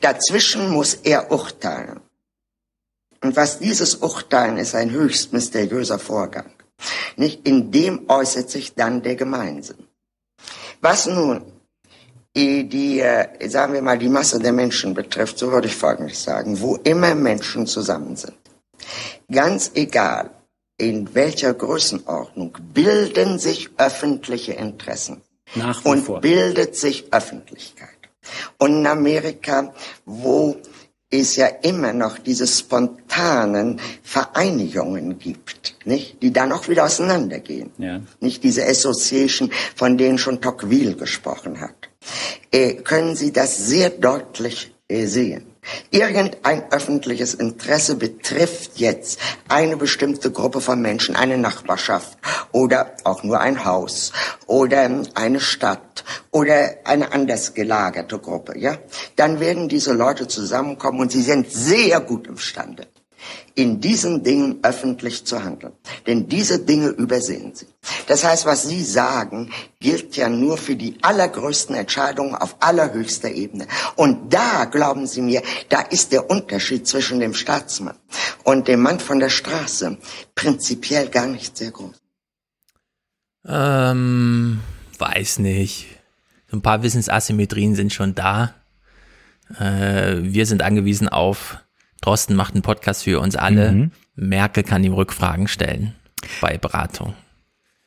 Dazwischen 0.00 0.70
muss 0.70 0.94
er 0.94 1.30
urteilen. 1.30 2.00
Und 3.22 3.36
was 3.36 3.58
dieses 3.58 3.96
Urteilen 3.96 4.58
ist 4.58 4.74
ein 4.74 4.90
höchst 4.90 5.32
mysteriöser 5.32 5.98
Vorgang. 5.98 6.50
Nicht? 7.16 7.46
In 7.46 7.70
dem 7.70 8.08
äußert 8.08 8.50
sich 8.50 8.74
dann 8.74 9.02
der 9.02 9.14
Gemeinsinn. 9.14 9.86
Was 10.84 11.06
nun 11.06 11.40
die, 12.36 13.00
äh, 13.00 13.48
sagen 13.48 13.72
wir 13.72 13.80
mal, 13.80 13.96
die 13.96 14.10
Masse 14.10 14.38
der 14.38 14.52
Menschen 14.52 14.92
betrifft, 14.92 15.38
so 15.38 15.50
würde 15.50 15.68
ich 15.68 15.76
Folgendes 15.76 16.22
sagen, 16.22 16.60
wo 16.60 16.76
immer 16.76 17.14
Menschen 17.14 17.66
zusammen 17.66 18.16
sind, 18.16 18.36
ganz 19.32 19.70
egal 19.74 20.28
in 20.76 21.14
welcher 21.14 21.54
Größenordnung, 21.54 22.58
bilden 22.74 23.38
sich 23.38 23.70
öffentliche 23.78 24.52
Interessen 24.52 25.22
und 25.84 26.02
vor. 26.02 26.20
bildet 26.20 26.76
sich 26.76 27.10
Öffentlichkeit. 27.12 27.88
Und 28.58 28.80
in 28.80 28.86
Amerika, 28.86 29.72
wo 30.04 30.56
es 31.10 31.36
ja 31.36 31.46
immer 31.46 31.92
noch 31.92 32.18
diese 32.18 32.46
spontanen 32.46 33.80
Vereinigungen 34.02 35.18
gibt, 35.18 35.76
nicht? 35.84 36.22
die 36.22 36.32
dann 36.32 36.52
auch 36.52 36.68
wieder 36.68 36.84
auseinandergehen. 36.84 37.70
Ja. 37.78 38.00
Nicht 38.20 38.42
diese 38.42 38.66
Association, 38.66 39.50
von 39.76 39.96
denen 39.96 40.18
schon 40.18 40.40
Tocqueville 40.40 40.96
gesprochen 40.96 41.60
hat. 41.60 41.74
Äh, 42.50 42.74
können 42.74 43.16
Sie 43.16 43.32
das 43.32 43.56
sehr 43.56 43.90
deutlich 43.90 44.74
äh, 44.88 45.06
sehen. 45.06 45.53
Irgendein 45.90 46.70
öffentliches 46.70 47.34
Interesse 47.34 47.96
betrifft 47.96 48.72
jetzt 48.76 49.18
eine 49.48 49.76
bestimmte 49.76 50.30
Gruppe 50.30 50.60
von 50.60 50.80
Menschen, 50.80 51.16
eine 51.16 51.38
Nachbarschaft 51.38 52.18
oder 52.52 52.92
auch 53.04 53.22
nur 53.22 53.40
ein 53.40 53.64
Haus 53.64 54.12
oder 54.46 54.88
eine 55.14 55.40
Stadt 55.40 56.04
oder 56.30 56.74
eine 56.84 57.12
anders 57.12 57.54
gelagerte 57.54 58.18
Gruppe, 58.18 58.58
ja? 58.58 58.76
Dann 59.16 59.40
werden 59.40 59.68
diese 59.68 59.92
Leute 59.92 60.28
zusammenkommen 60.28 61.00
und 61.00 61.12
sie 61.12 61.22
sind 61.22 61.50
sehr 61.50 62.00
gut 62.00 62.26
imstande, 62.26 62.86
in 63.54 63.80
diesen 63.80 64.22
Dingen 64.22 64.58
öffentlich 64.62 65.24
zu 65.24 65.44
handeln. 65.44 65.72
Denn 66.06 66.28
diese 66.28 66.58
Dinge 66.58 66.88
übersehen 66.88 67.54
sie. 67.54 67.66
Das 68.06 68.24
heißt, 68.24 68.46
was 68.46 68.64
Sie 68.64 68.82
sagen, 68.82 69.50
gilt 69.80 70.16
ja 70.16 70.28
nur 70.28 70.56
für 70.56 70.76
die 70.76 70.96
allergrößten 71.02 71.74
Entscheidungen 71.74 72.34
auf 72.34 72.56
allerhöchster 72.60 73.30
Ebene. 73.30 73.66
Und 73.96 74.32
da, 74.32 74.64
glauben 74.64 75.06
Sie 75.06 75.22
mir, 75.22 75.42
da 75.68 75.80
ist 75.80 76.12
der 76.12 76.30
Unterschied 76.30 76.86
zwischen 76.86 77.20
dem 77.20 77.34
Staatsmann 77.34 77.96
und 78.42 78.68
dem 78.68 78.80
Mann 78.80 79.00
von 79.00 79.20
der 79.20 79.30
Straße 79.30 79.98
prinzipiell 80.34 81.08
gar 81.08 81.26
nicht 81.26 81.56
sehr 81.56 81.70
groß. 81.70 81.94
Ähm, 83.46 84.60
weiß 84.98 85.38
nicht. 85.38 85.86
Ein 86.50 86.62
paar 86.62 86.82
Wissensasymmetrien 86.82 87.74
sind 87.74 87.92
schon 87.92 88.14
da. 88.14 88.54
Äh, 89.58 90.16
wir 90.20 90.46
sind 90.46 90.62
angewiesen 90.62 91.08
auf 91.08 91.58
Drosten 92.04 92.36
macht 92.36 92.54
einen 92.54 92.62
Podcast 92.62 93.04
für 93.04 93.20
uns 93.20 93.34
alle. 93.34 93.72
Mhm. 93.72 93.90
Merkel 94.14 94.62
kann 94.62 94.84
ihm 94.84 94.92
Rückfragen 94.92 95.48
stellen 95.48 95.94
bei 96.40 96.58
Beratung. 96.58 97.14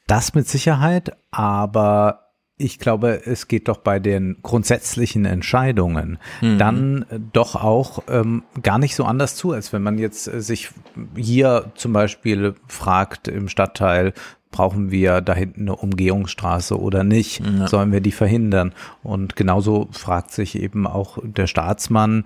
Das 0.07 0.33
mit 0.33 0.47
Sicherheit, 0.47 1.15
aber 1.31 2.27
ich 2.57 2.79
glaube, 2.79 3.27
es 3.27 3.47
geht 3.47 3.67
doch 3.67 3.77
bei 3.77 3.99
den 3.99 4.37
grundsätzlichen 4.41 5.25
Entscheidungen 5.25 6.17
mhm. 6.41 6.57
dann 6.57 7.05
doch 7.31 7.55
auch 7.55 8.03
ähm, 8.09 8.43
gar 8.63 8.79
nicht 8.79 8.95
so 8.95 9.03
anders 9.03 9.35
zu, 9.35 9.51
als 9.51 9.73
wenn 9.73 9.83
man 9.83 9.99
jetzt 9.99 10.27
äh, 10.27 10.41
sich 10.41 10.69
hier 11.15 11.71
zum 11.75 11.93
Beispiel 11.93 12.55
fragt 12.67 13.27
im 13.27 13.47
Stadtteil, 13.47 14.13
brauchen 14.51 14.91
wir 14.91 15.21
da 15.21 15.33
hinten 15.33 15.61
eine 15.61 15.75
Umgehungsstraße 15.75 16.79
oder 16.79 17.03
nicht? 17.03 17.41
Ja. 17.45 17.67
Sollen 17.67 17.91
wir 17.91 18.01
die 18.01 18.11
verhindern? 18.11 18.73
Und 19.03 19.35
genauso 19.35 19.89
fragt 19.91 20.31
sich 20.31 20.57
eben 20.57 20.87
auch 20.87 21.17
der 21.23 21.47
Staatsmann, 21.47 22.25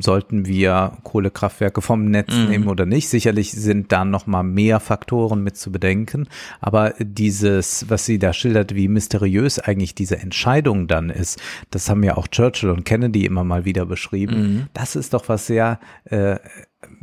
sollten 0.00 0.46
wir 0.46 0.92
Kohlekraftwerke 1.02 1.82
vom 1.82 2.04
Netz 2.04 2.34
mhm. 2.34 2.48
nehmen 2.48 2.68
oder 2.68 2.86
nicht? 2.86 3.08
Sicherlich 3.08 3.52
sind 3.52 3.90
da 3.92 4.04
noch 4.04 4.26
mal 4.26 4.42
mehr 4.42 4.80
Faktoren 4.80 5.42
mit 5.42 5.56
zu 5.56 5.72
bedenken, 5.72 6.28
aber 6.60 6.94
dieses, 7.00 7.86
was 7.88 8.06
sie 8.06 8.18
da 8.18 8.32
schildert, 8.32 8.74
wie 8.74 8.88
mysteriös 8.88 9.58
eigentlich 9.58 9.94
diese 9.94 10.18
Entscheidung 10.18 10.86
dann 10.86 11.10
ist, 11.10 11.40
das 11.70 11.88
haben 11.88 12.02
ja 12.02 12.16
auch 12.16 12.28
Churchill 12.28 12.70
und 12.70 12.84
Kennedy 12.84 13.24
immer 13.24 13.44
mal 13.44 13.64
wieder 13.64 13.86
beschrieben. 13.86 14.36
Mhm. 14.36 14.66
Das 14.74 14.96
ist 14.96 15.14
doch 15.14 15.28
was 15.28 15.46
sehr 15.46 15.80
äh, 16.04 16.36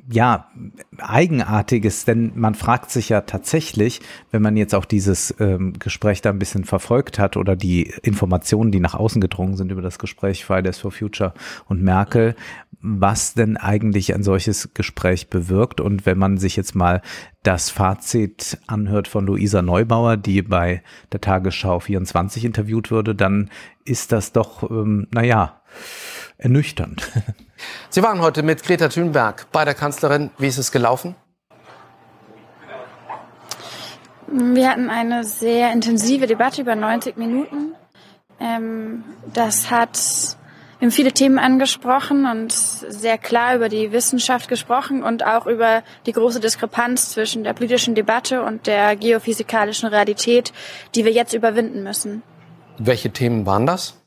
ja, 0.09 0.49
Eigenartiges, 0.97 2.03
denn 2.03 2.33
man 2.35 2.55
fragt 2.55 2.91
sich 2.91 3.09
ja 3.09 3.21
tatsächlich, 3.21 4.01
wenn 4.31 4.41
man 4.41 4.57
jetzt 4.57 4.75
auch 4.75 4.85
dieses 4.85 5.33
ähm, 5.39 5.73
Gespräch 5.79 6.21
da 6.21 6.29
ein 6.29 6.39
bisschen 6.39 6.65
verfolgt 6.65 7.19
hat 7.19 7.37
oder 7.37 7.55
die 7.55 7.93
Informationen, 8.01 8.71
die 8.71 8.81
nach 8.81 8.95
außen 8.95 9.21
gedrungen 9.21 9.55
sind 9.55 9.71
über 9.71 9.81
das 9.81 9.99
Gespräch 9.99 10.43
Fridays 10.43 10.79
for 10.79 10.91
Future 10.91 11.33
und 11.67 11.81
Merkel, 11.81 12.35
was 12.81 13.33
denn 13.33 13.55
eigentlich 13.55 14.13
ein 14.13 14.23
solches 14.23 14.73
Gespräch 14.73 15.29
bewirkt. 15.29 15.79
Und 15.79 16.05
wenn 16.05 16.17
man 16.17 16.37
sich 16.37 16.57
jetzt 16.57 16.75
mal 16.75 17.01
das 17.41 17.69
Fazit 17.69 18.57
anhört 18.67 19.07
von 19.07 19.25
Luisa 19.25 19.61
Neubauer, 19.61 20.17
die 20.17 20.41
bei 20.41 20.83
der 21.13 21.21
Tagesschau 21.21 21.79
24 21.79 22.43
interviewt 22.43 22.91
würde, 22.91 23.15
dann 23.15 23.49
ist 23.85 24.11
das 24.11 24.33
doch, 24.33 24.69
ähm, 24.69 25.07
naja, 25.11 25.61
ernüchternd. 26.43 27.12
Sie 27.89 28.03
waren 28.03 28.21
heute 28.21 28.43
mit 28.43 28.63
Greta 28.63 28.89
Thunberg 28.89 29.47
bei 29.51 29.65
der 29.65 29.73
Kanzlerin. 29.73 30.29
Wie 30.38 30.47
ist 30.47 30.58
es 30.58 30.71
gelaufen? 30.71 31.15
Wir 34.27 34.69
hatten 34.69 34.89
eine 34.89 35.23
sehr 35.23 35.71
intensive 35.71 36.27
Debatte 36.27 36.62
über 36.62 36.75
90 36.75 37.17
Minuten. 37.17 37.75
Ähm, 38.39 39.03
das 39.34 39.69
hat 39.69 39.97
wir 40.79 40.88
haben 40.88 40.91
viele 40.91 41.13
Themen 41.13 41.39
angesprochen 41.39 42.25
und 42.25 42.51
sehr 42.51 43.17
klar 43.17 43.56
über 43.56 43.69
die 43.69 43.93
Wissenschaft 43.93 44.49
gesprochen 44.49 45.01
und 45.01 45.25
auch 45.25 45.47
über 45.47 45.82
die 46.06 46.12
große 46.12 46.41
Diskrepanz 46.41 47.12
zwischen 47.12 47.45
der 47.45 47.53
politischen 47.53 47.95
Debatte 47.95 48.43
und 48.43 48.67
der 48.67 48.97
geophysikalischen 48.97 49.88
Realität, 49.88 50.51
die 50.93 51.06
wir 51.06 51.13
jetzt 51.13 51.34
überwinden 51.34 51.84
müssen. 51.84 52.21
Welche 52.79 53.12
Themen 53.12 53.45
waren 53.45 53.65
das? 53.65 54.02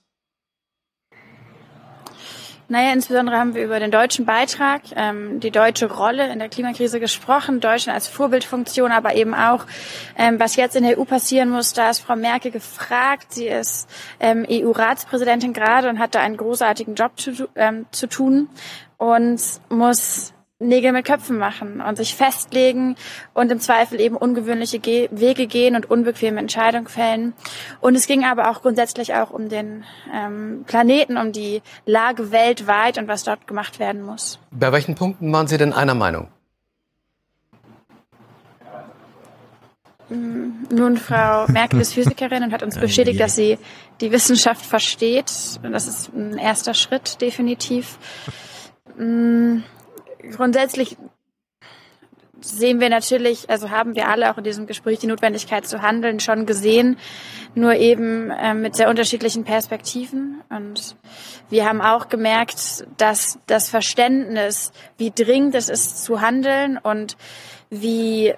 Naja, 2.69 2.93
insbesondere 2.93 3.39
haben 3.39 3.55
wir 3.55 3.65
über 3.65 3.79
den 3.79 3.93
deutschen 3.93 4.25
Beitrag, 4.25 4.83
ähm, 4.97 5.39
die 5.39 5.53
deutsche 5.53 5.87
Rolle 5.87 6.33
in 6.33 6.41
der 6.41 6.49
Klimakrise 6.49 6.99
gesprochen, 6.99 7.61
Deutschland 7.61 7.95
als 7.95 8.09
Vorbildfunktion, 8.09 8.91
aber 8.91 9.15
eben 9.15 9.35
auch, 9.35 9.67
ähm, 10.19 10.41
was 10.41 10.57
jetzt 10.57 10.75
in 10.75 10.83
der 10.83 10.99
EU 10.99 11.05
passieren 11.05 11.49
muss. 11.49 11.75
Da 11.75 11.91
ist 11.91 12.01
Frau 12.01 12.17
Merkel 12.17 12.51
gefragt. 12.51 13.33
Sie 13.33 13.47
ist 13.47 13.89
ähm, 14.19 14.45
EU-Ratspräsidentin 14.51 15.53
gerade 15.53 15.89
und 15.89 16.01
hat 16.01 16.17
da 16.17 16.21
einen 16.21 16.37
großartigen 16.37 16.97
Job 16.97 17.13
zu, 17.21 17.49
ähm, 17.55 17.87
zu 17.93 18.09
tun 18.09 18.49
und 18.99 19.41
muss 19.69 20.33
Nägel 20.59 20.93
mit 20.93 21.05
Köpfen 21.05 21.37
machen 21.37 21.83
und 21.83 21.97
sich 21.97 22.15
festlegen 22.15 22.97
und 23.35 23.53
im 23.53 23.61
Zweifel 23.61 24.01
eben 24.01 24.17
ungewöhnliche 24.17 24.79
Ge 24.79 25.09
Wege 25.13 25.47
gehen 25.47 25.77
und 25.77 25.91
unbequeme 25.91 26.41
Entscheidungen 26.41 26.87
fällen. 26.87 27.35
Und 27.83 27.95
es 27.95 28.07
ging 28.07 28.25
aber 28.25 28.51
auch 28.51 28.63
grundsätzlich 28.63 29.13
auch 29.15 29.31
um 29.31 29.51
den 29.51 29.85
ähm, 30.15 30.65
Planeten, 30.67 31.19
um 31.19 31.33
die 31.33 31.61
Lage 31.85 32.33
weltweit 32.33 32.97
und 32.97 33.07
was 33.07 33.23
dort 33.25 33.47
gemacht 33.47 33.79
werden 33.79 34.03
muss. 34.03 34.39
Bei 34.51 34.73
welchen 34.73 34.95
Punkten 34.95 35.31
waren 35.31 35.47
Sie 35.47 35.59
denn 35.59 35.75
einer 35.75 35.95
Meinung? 35.95 36.29
Mm, 40.09 40.69
nun, 40.73 40.97
Frau 40.97 41.47
Merkel 41.49 41.83
ist 41.83 41.93
Physikerin 41.93 42.43
und 42.45 42.53
hat 42.53 42.63
uns 42.63 42.77
bestätigt, 42.81 43.21
dass 43.21 43.37
sie 43.37 43.59
die 44.01 44.11
Wissenschaft 44.11 44.65
versteht. 44.65 45.31
Und 45.63 45.73
das 45.73 45.87
ist 45.87 46.15
ein 46.15 46.39
erster 46.39 46.73
Schritt, 46.73 47.21
definitiv. 47.21 47.99
Grundsätzlich 50.35 50.97
sehen 52.41 52.81
wir 52.81 52.91
natürlich, 52.91 53.49
also 53.51 53.71
haben 53.71 53.95
wir 53.95 54.09
alle 54.09 54.31
auch 54.31 54.39
in 54.39 54.45
diesem 54.45 54.67
Gespräch 54.67 54.99
die 54.99 55.07
Notwendigkeit 55.07 55.67
zu 55.67 55.83
handeln 55.83 56.21
schon 56.21 56.47
gesehen, 56.47 56.99
nur 57.55 57.75
eben 57.75 58.31
äh, 58.31 58.55
mit 58.55 58.77
sehr 58.77 58.91
unterschiedlichen 58.91 59.45
Perspektiven. 59.45 60.43
Und 60.51 60.97
wir 61.49 61.67
haben 61.67 61.81
auch 61.81 62.09
gemerkt, 62.09 62.87
dass 62.99 63.39
das 63.47 63.69
Verständnis, 63.69 64.73
wie 64.99 65.11
dringend 65.11 65.55
es 65.55 65.69
ist 65.69 66.05
zu 66.05 66.21
handeln 66.21 66.79
und 66.79 67.17
wie 67.71 68.35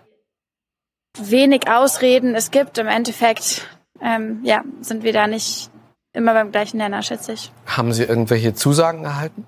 wenig 1.18 1.68
Ausreden 1.68 2.34
es 2.34 2.50
gibt, 2.50 2.78
im 2.78 2.86
Endeffekt, 2.86 3.66
ähm, 4.00 4.40
ja, 4.44 4.62
sind 4.80 5.02
wir 5.02 5.12
da 5.12 5.26
nicht 5.26 5.70
immer 6.12 6.32
beim 6.32 6.52
gleichen 6.52 6.78
Nenner, 6.78 7.02
schätze 7.02 7.32
ich. 7.32 7.52
Haben 7.66 7.92
Sie 7.92 8.04
irgendwelche 8.04 8.54
Zusagen 8.54 9.04
erhalten? 9.04 9.46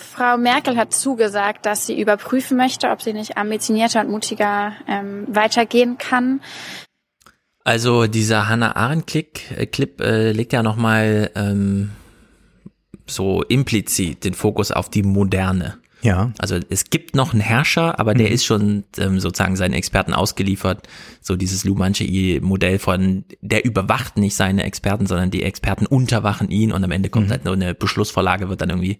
Frau 0.00 0.36
Merkel 0.36 0.76
hat 0.76 0.92
zugesagt, 0.92 1.66
dass 1.66 1.86
sie 1.86 2.00
überprüfen 2.00 2.56
möchte, 2.56 2.90
ob 2.90 3.02
sie 3.02 3.12
nicht 3.12 3.36
ambitionierter 3.36 4.00
und 4.00 4.10
mutiger 4.10 4.72
ähm, 4.88 5.26
weitergehen 5.28 5.98
kann. 5.98 6.40
Also 7.64 8.06
dieser 8.06 8.48
Hannah 8.48 8.74
Arendt-Clip 8.76 9.38
äh, 9.56 9.66
Clip, 9.66 10.00
äh, 10.00 10.32
legt 10.32 10.52
ja 10.52 10.62
nochmal 10.62 11.30
ähm, 11.34 11.90
so 13.06 13.42
implizit 13.42 14.24
den 14.24 14.34
Fokus 14.34 14.72
auf 14.72 14.88
die 14.88 15.02
Moderne. 15.02 15.79
Ja. 16.02 16.32
Also 16.38 16.58
es 16.68 16.84
gibt 16.90 17.14
noch 17.14 17.32
einen 17.32 17.42
Herrscher, 17.42 17.98
aber 17.98 18.14
der 18.14 18.28
mhm. 18.28 18.34
ist 18.34 18.44
schon 18.44 18.84
ähm, 18.98 19.20
sozusagen 19.20 19.56
seinen 19.56 19.74
Experten 19.74 20.14
ausgeliefert. 20.14 20.88
So 21.20 21.36
dieses 21.36 21.64
Lou 21.64 21.74
Manche-Modell 21.74 22.78
von, 22.78 23.24
der 23.40 23.64
überwacht 23.64 24.16
nicht 24.16 24.34
seine 24.34 24.64
Experten, 24.64 25.06
sondern 25.06 25.30
die 25.30 25.42
Experten 25.42 25.86
unterwachen 25.86 26.50
ihn 26.50 26.72
und 26.72 26.82
am 26.82 26.90
Ende 26.90 27.10
kommt 27.10 27.26
mhm. 27.26 27.30
halt 27.32 27.44
nur 27.44 27.54
eine 27.54 27.74
Beschlussvorlage, 27.74 28.48
wird 28.48 28.60
dann 28.60 28.70
irgendwie 28.70 28.98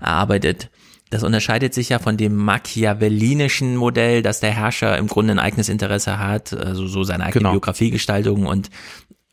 erarbeitet. 0.00 0.70
Das 1.10 1.22
unterscheidet 1.22 1.72
sich 1.72 1.88
ja 1.88 1.98
von 1.98 2.16
dem 2.18 2.36
machiavellinischen 2.36 3.76
Modell, 3.76 4.22
dass 4.22 4.40
der 4.40 4.50
Herrscher 4.50 4.98
im 4.98 5.06
Grunde 5.06 5.32
ein 5.32 5.38
eigenes 5.38 5.70
Interesse 5.70 6.18
hat, 6.18 6.52
also 6.52 6.86
so 6.86 7.02
seine 7.02 7.24
eigene 7.24 7.40
genau. 7.40 7.50
Biografiegestaltung 7.52 8.44
und 8.44 8.68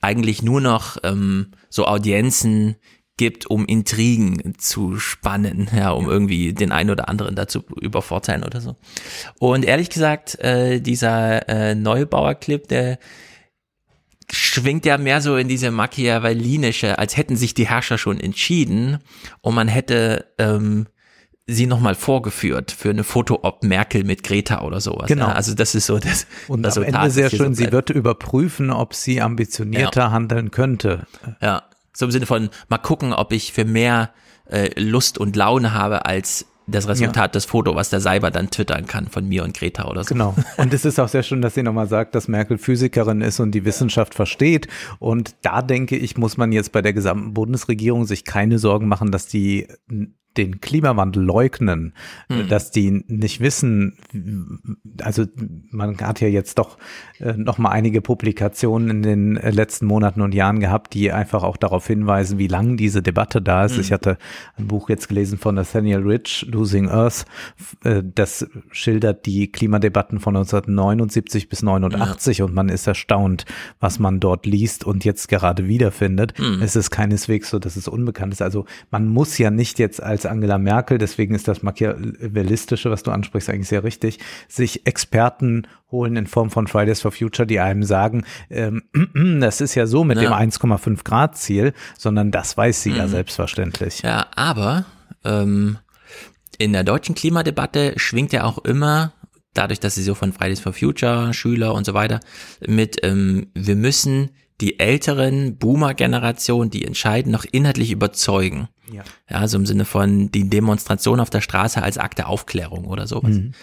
eigentlich 0.02 0.41
nur 0.41 0.62
noch 0.62 0.98
ähm, 1.04 1.52
so 1.70 1.86
Audienzen 1.86 2.76
gibt, 3.17 3.45
um 3.45 3.65
Intrigen 3.65 4.58
zu 4.58 4.97
spannen, 4.97 5.69
ja, 5.75 5.91
um 5.91 6.10
irgendwie 6.10 6.54
den 6.54 6.71
einen 6.71 6.89
oder 6.89 7.08
anderen 7.08 7.36
dazu 7.36 7.63
übervorteilen 7.80 8.43
oder 8.43 8.60
so. 8.60 8.75
Und 9.39 9.63
ehrlich 9.65 9.89
gesagt, 9.89 10.38
äh, 10.39 10.82
dieser 10.82 11.47
äh, 11.47 11.75
Neubauer-Clip, 11.75 12.67
der 12.67 12.99
schwingt 14.32 14.86
ja 14.86 14.97
mehr 14.97 15.21
so 15.21 15.38
in 15.38 15.47
diese 15.47 15.71
machiavellinische, 15.71 16.97
als 16.97 17.15
hätten 17.15 17.36
sich 17.36 17.54
die 17.54 17.67
Herrscher 17.67 17.97
schon 17.97 18.19
entschieden 18.19 18.99
und 19.41 19.56
man 19.56 19.67
hätte 19.67 20.25
ähm, 20.38 20.88
sie 21.47 21.67
nochmal 21.67 21.95
vorgeführt 21.95 22.71
für 22.71 22.89
eine 22.89 23.04
Foto-Op 23.04 23.63
Merkel 23.63 24.04
mit 24.04 24.23
Greta 24.23 24.63
oder 24.63 24.82
sowas. 24.82 25.08
Genau. 25.08 25.28
Ja, 25.28 25.34
also 25.34 25.54
das 25.54 25.75
ist 25.75 25.86
so 25.86 25.99
das 25.99 26.25
Und 26.47 26.65
am 26.65 26.84
Ende 26.84 27.12
sehr 27.12 27.30
schön, 27.30 27.54
so 27.54 27.63
sie 27.63 27.71
wird 27.71 27.91
überprüfen, 27.91 28.71
ob 28.71 28.95
sie 28.95 29.21
ambitionierter 29.21 30.01
ja. 30.01 30.12
handeln 30.12 30.49
könnte. 30.49 31.06
Ja, 31.41 31.63
so 31.95 32.05
im 32.05 32.12
Sinne 32.12 32.25
von 32.25 32.49
mal 32.69 32.77
gucken, 32.77 33.13
ob 33.13 33.31
ich 33.31 33.53
für 33.53 33.65
mehr 33.65 34.12
äh, 34.49 34.69
Lust 34.79 35.17
und 35.17 35.36
Laune 35.36 35.73
habe 35.73 36.05
als 36.05 36.45
das 36.67 36.88
Resultat 36.88 37.25
ja. 37.25 37.27
des 37.27 37.45
Foto, 37.45 37.75
was 37.75 37.89
der 37.89 37.99
Cyber 37.99 38.31
dann 38.31 38.49
twittern 38.49 38.88
kann 38.88 39.08
von 39.08 39.27
mir 39.27 39.43
und 39.43 39.55
Greta 39.55 39.88
oder 39.88 40.03
so. 40.03 40.10
Genau. 40.10 40.36
Und 40.58 40.73
es 40.73 40.84
ist 40.84 40.99
auch 40.99 41.08
sehr 41.08 41.23
schön, 41.23 41.41
dass 41.41 41.53
sie 41.53 41.63
nochmal 41.63 41.88
sagt, 41.88 42.15
dass 42.15 42.27
Merkel 42.27 42.58
Physikerin 42.58 43.21
ist 43.21 43.39
und 43.39 43.51
die 43.51 43.65
Wissenschaft 43.65 44.15
versteht. 44.15 44.67
Und 44.99 45.36
da 45.43 45.62
denke 45.62 45.95
ich, 45.95 46.17
muss 46.17 46.38
man 46.38 46.51
jetzt 46.51 46.71
bei 46.71 46.81
der 46.81 46.93
gesamten 46.93 47.34
Bundesregierung 47.34 48.05
sich 48.05 48.25
keine 48.25 48.58
Sorgen 48.58 48.88
machen, 48.88 49.12
dass 49.12 49.27
die 49.27 49.67
den 50.38 50.62
Klimawandel 50.62 51.24
leugnen, 51.24 51.93
mhm. 52.30 52.48
dass 52.48 52.71
die 52.71 53.04
nicht 53.08 53.39
wissen, 53.39 53.98
also 55.02 55.26
man 55.71 55.98
hat 55.98 56.21
ja 56.21 56.28
jetzt 56.28 56.58
doch 56.60 56.78
äh, 57.19 57.34
noch 57.34 57.58
mal 57.58 57.69
einige 57.69 58.02
Publikationen 58.02 58.89
in 58.89 59.04
den 59.04 59.38
äh, 59.38 59.52
letzten 59.52 59.86
Monaten 59.86 60.21
und 60.21 60.34
Jahren 60.34 60.60
gehabt, 60.60 60.93
die 60.93 61.12
einfach 61.12 61.43
auch 61.43 61.58
darauf 61.58 61.88
hinweisen, 61.88 62.38
wie 62.38 62.48
lang 62.48 62.78
diese 62.78 63.02
Debatte 63.02 63.41
da 63.41 63.65
ist. 63.65 63.76
Mhm. 63.76 63.82
Ich 63.82 63.91
hatte 63.91 64.17
ein 64.58 64.67
Buch 64.67 64.89
jetzt 64.89 65.08
gelesen 65.08 65.38
von 65.38 65.56
Nathaniel 65.56 66.02
Rich, 66.02 66.48
Losing 66.50 66.89
Earth, 66.89 67.26
das 68.04 68.48
schildert 68.71 69.26
die 69.26 69.52
Klimadebatten 69.52 70.19
von 70.19 70.36
1979 70.36 71.50
bis 71.50 71.63
89 71.63 72.39
ja. 72.39 72.45
und 72.45 72.54
man 72.54 72.69
ist 72.69 72.88
erstaunt, 72.88 73.45
was 73.80 74.00
man 74.00 74.19
dort 74.19 74.45
liest 74.45 74.84
und 74.84 75.06
jetzt 75.06 75.28
gerade 75.28 75.67
wiederfindet. 75.67 76.38
Mhm. 76.39 76.62
Es 76.62 76.76
ist 76.76 76.91
keineswegs 76.91 77.50
so, 77.50 77.60
dass 77.60 77.76
es 77.76 77.88
unbekannt 77.88 78.34
ist. 78.34 78.41
Also 78.41 78.65
man 78.91 79.08
muss 79.08 79.38
ja 79.38 79.52
nicht 79.52 79.80
jetzt 79.80 80.02
als 80.02 80.25
Angela 80.26 80.58
Merkel, 80.58 80.98
deswegen 80.98 81.36
ist 81.36 81.48
das 81.48 81.64
Machiavellistische, 81.64 82.92
was 82.92 83.04
du 83.04 83.12
ansprichst, 83.12 83.50
eigentlich 83.50 83.68
sehr 83.68 83.84
richtig, 83.84 84.20
sich 84.48 84.86
Experten 84.86 85.68
holen 85.92 86.16
in 86.16 86.28
Form 86.28 86.50
von 86.50 86.68
Fridays 86.68 87.02
for 87.02 87.12
Future, 87.12 87.48
die 87.48 87.60
einem 87.60 87.84
sagen, 87.84 88.26
ähm, 88.50 88.84
das 89.40 89.62
ist 89.62 89.76
ja 89.76 89.86
so 89.88 90.04
mit 90.04 90.22
ja. 90.22 90.24
dem 90.24 90.34
1,5 90.34 91.04
Grad 91.04 91.38
Ziel, 91.38 91.74
sondern 91.98 92.32
das 92.32 92.58
weiß 92.58 92.82
sie 92.82 92.92
mhm. 92.92 92.98
ja 92.98 93.08
selbstverständlich. 93.08 94.02
Ja, 94.02 94.28
aber 94.36 94.86
ähm, 95.24 95.78
in 96.58 96.74
der 96.74 96.84
deutschen 96.84 97.16
Klimadebatte 97.16 97.94
schwingt 97.98 98.34
ja 98.34 98.44
auch 98.44 98.60
immer 98.60 99.14
dadurch, 99.54 99.80
dass 99.80 99.96
sie 99.96 100.04
so 100.04 100.16
von 100.16 100.34
Fridays 100.34 100.60
for 100.60 100.74
Future, 100.74 101.34
Schüler 101.34 101.74
und 101.74 101.86
so 101.86 101.94
weiter 101.94 102.20
mit, 102.66 102.98
ähm, 103.04 103.48
wir 103.54 103.76
müssen 103.76 104.32
die 104.62 104.80
älteren 104.80 105.58
Boomer-Generation, 105.58 106.70
die 106.70 106.86
entscheiden, 106.86 107.32
noch 107.32 107.46
inhaltlich 107.50 107.91
überzeugen. 107.91 108.70
Ja. 108.91 109.04
ja, 109.30 109.48
so 109.48 109.58
im 109.58 109.65
Sinne 109.65 109.86
von 109.86 110.32
die 110.32 110.50
Demonstration 110.50 111.20
auf 111.20 111.30
der 111.30 111.41
Straße 111.41 111.82
als 111.82 111.98
Akt 111.98 112.20
der 112.20 112.30
Aufklärung 112.30 112.86
oder 112.86 113.08
sowas. 113.08 113.36
Mhm. 113.36 113.54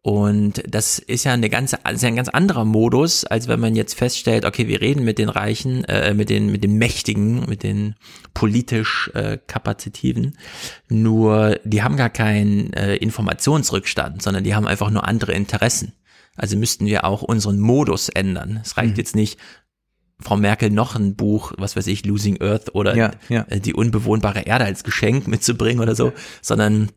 Und 0.00 0.62
das 0.66 0.98
ist 0.98 1.24
ja 1.24 1.32
eine 1.32 1.50
ganz, 1.50 1.72
ist 1.72 2.02
ja 2.02 2.08
ein 2.08 2.16
ganz 2.16 2.28
anderer 2.28 2.64
Modus, 2.64 3.24
als 3.24 3.48
wenn 3.48 3.60
man 3.60 3.74
jetzt 3.74 3.94
feststellt, 3.94 4.44
okay, 4.44 4.68
wir 4.68 4.80
reden 4.80 5.04
mit 5.04 5.18
den 5.18 5.28
Reichen, 5.28 5.84
äh, 5.84 6.14
mit 6.14 6.30
den, 6.30 6.52
mit 6.52 6.62
den 6.62 6.78
Mächtigen, 6.78 7.44
mit 7.46 7.62
den 7.62 7.96
politisch 8.32 9.10
äh, 9.14 9.38
Kapazitiven. 9.46 10.38
Nur, 10.88 11.58
die 11.64 11.82
haben 11.82 11.96
gar 11.96 12.10
keinen 12.10 12.72
äh, 12.74 12.96
Informationsrückstand, 12.96 14.22
sondern 14.22 14.44
die 14.44 14.54
haben 14.54 14.68
einfach 14.68 14.90
nur 14.90 15.06
andere 15.06 15.32
Interessen. 15.32 15.92
Also 16.36 16.56
müssten 16.56 16.86
wir 16.86 17.04
auch 17.04 17.22
unseren 17.22 17.58
Modus 17.58 18.08
ändern. 18.08 18.60
Es 18.62 18.76
reicht 18.76 18.92
mhm. 18.92 18.98
jetzt 18.98 19.16
nicht, 19.16 19.38
Frau 20.20 20.36
Merkel 20.36 20.70
noch 20.70 20.96
ein 20.96 21.14
Buch, 21.14 21.52
was 21.58 21.76
weiß 21.76 21.86
ich, 21.86 22.04
Losing 22.04 22.40
Earth 22.40 22.74
oder 22.74 22.96
ja, 22.96 23.12
ja. 23.28 23.46
Äh, 23.48 23.60
die 23.60 23.74
unbewohnbare 23.74 24.42
Erde 24.42 24.64
als 24.64 24.82
Geschenk 24.82 25.28
mitzubringen 25.28 25.80
oder 25.80 25.94
so, 25.94 26.12
sondern 26.42 26.90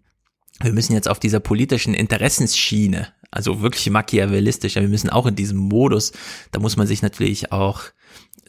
wir 0.59 0.73
müssen 0.73 0.93
jetzt 0.93 1.07
auf 1.07 1.19
dieser 1.19 1.39
politischen 1.39 1.93
Interessensschiene, 1.93 3.09
also 3.29 3.61
wirklich 3.61 3.89
machiavellistisch, 3.89 4.75
wir 4.75 4.87
müssen 4.87 5.09
auch 5.09 5.25
in 5.25 5.35
diesem 5.35 5.57
Modus, 5.57 6.13
da 6.51 6.59
muss 6.59 6.77
man 6.77 6.87
sich 6.87 7.01
natürlich 7.01 7.51
auch 7.51 7.81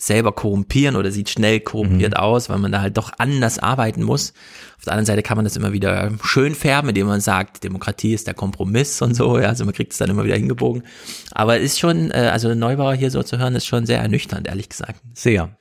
selber 0.03 0.33
korrumpieren 0.33 0.97
oder 0.97 1.13
sieht 1.13 1.31
schnell 1.31 1.61
korrumpiert 1.61 2.15
mhm. 2.15 2.19
aus, 2.19 2.49
weil 2.49 2.59
man 2.59 2.73
da 2.73 2.81
halt 2.81 2.97
doch 2.97 3.13
anders 3.19 3.61
arbeiten 3.61 4.03
muss. 4.03 4.33
Auf 4.77 4.85
der 4.85 4.95
anderen 4.95 5.07
Seite 5.07 5.23
kann 5.23 5.37
man 5.37 5.45
das 5.45 5.57
immer 5.57 5.73
wieder 5.73 6.11
schön 6.25 6.57
färben, 6.57 6.89
indem 6.89 7.07
man 7.07 7.21
sagt, 7.21 7.63
Demokratie 7.63 8.13
ist 8.13 8.27
der 8.27 8.35
Kompromiss 8.35 9.01
und 9.01 9.15
so, 9.15 9.39
ja, 9.39 9.49
also 9.49 9.65
man 9.65 9.75
kriegt 9.75 9.93
es 9.93 9.99
dann 9.99 10.11
immer 10.11 10.25
wieder 10.25 10.35
hingebogen. 10.35 10.83
Aber 11.31 11.59
ist 11.59 11.79
schon, 11.79 12.11
äh, 12.11 12.31
also 12.33 12.53
Neubauer 12.53 12.95
hier 12.95 13.13
so 13.13 13.23
zu 13.23 13.39
hören, 13.39 13.55
ist 13.55 13.67
schon 13.67 13.87
sehr 13.87 14.01
ernüchternd, 14.01 14.49
ehrlich 14.49 14.69
gesagt. 14.69 15.01
Sehr. 15.15 15.57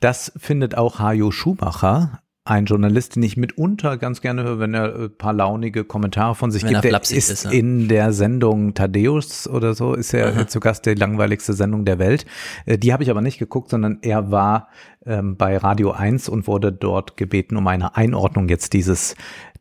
Das 0.00 0.30
findet 0.36 0.76
auch 0.76 0.98
Hajo 0.98 1.30
Schumacher, 1.30 2.20
ein 2.44 2.64
Journalist, 2.64 3.16
den 3.16 3.22
ich 3.22 3.36
mitunter 3.36 3.98
ganz 3.98 4.22
gerne 4.22 4.42
höre, 4.42 4.58
wenn 4.58 4.74
er 4.74 4.94
ein 4.94 5.04
äh, 5.06 5.08
paar 5.10 5.32
launige 5.32 5.84
Kommentare 5.84 6.34
von 6.34 6.50
sich 6.50 6.62
wenn 6.62 6.70
gibt. 6.70 6.84
Der 6.84 7.00
ist, 7.00 7.12
ist 7.12 7.44
ja. 7.44 7.50
in 7.50 7.88
der 7.88 8.12
Sendung 8.12 8.74
Thaddeus 8.74 9.46
oder 9.46 9.74
so, 9.74 9.94
ist 9.94 10.14
er 10.14 10.32
mhm. 10.32 10.48
zu 10.48 10.58
Gast 10.58 10.86
der 10.86 10.96
langweiligste 10.96 11.52
Sendung 11.52 11.84
der 11.84 11.98
Welt. 11.98 12.24
Äh, 12.64 12.78
die 12.78 12.92
habe 12.92 13.02
ich 13.02 13.10
aber 13.10 13.20
nicht 13.20 13.38
geguckt, 13.38 13.70
sondern 13.70 13.98
er 14.00 14.30
war 14.30 14.68
ähm, 15.04 15.36
bei 15.36 15.56
Radio 15.56 15.92
1 15.92 16.28
und 16.28 16.46
wurde 16.46 16.72
dort 16.72 17.16
gebeten 17.16 17.56
um 17.56 17.66
eine 17.66 17.96
Einordnung 17.96 18.48
jetzt 18.48 18.72
dieses 18.72 19.16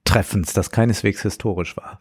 Treffens, 0.05 0.53
das 0.53 0.71
keineswegs 0.71 1.21
historisch 1.21 1.75
war. 1.75 1.99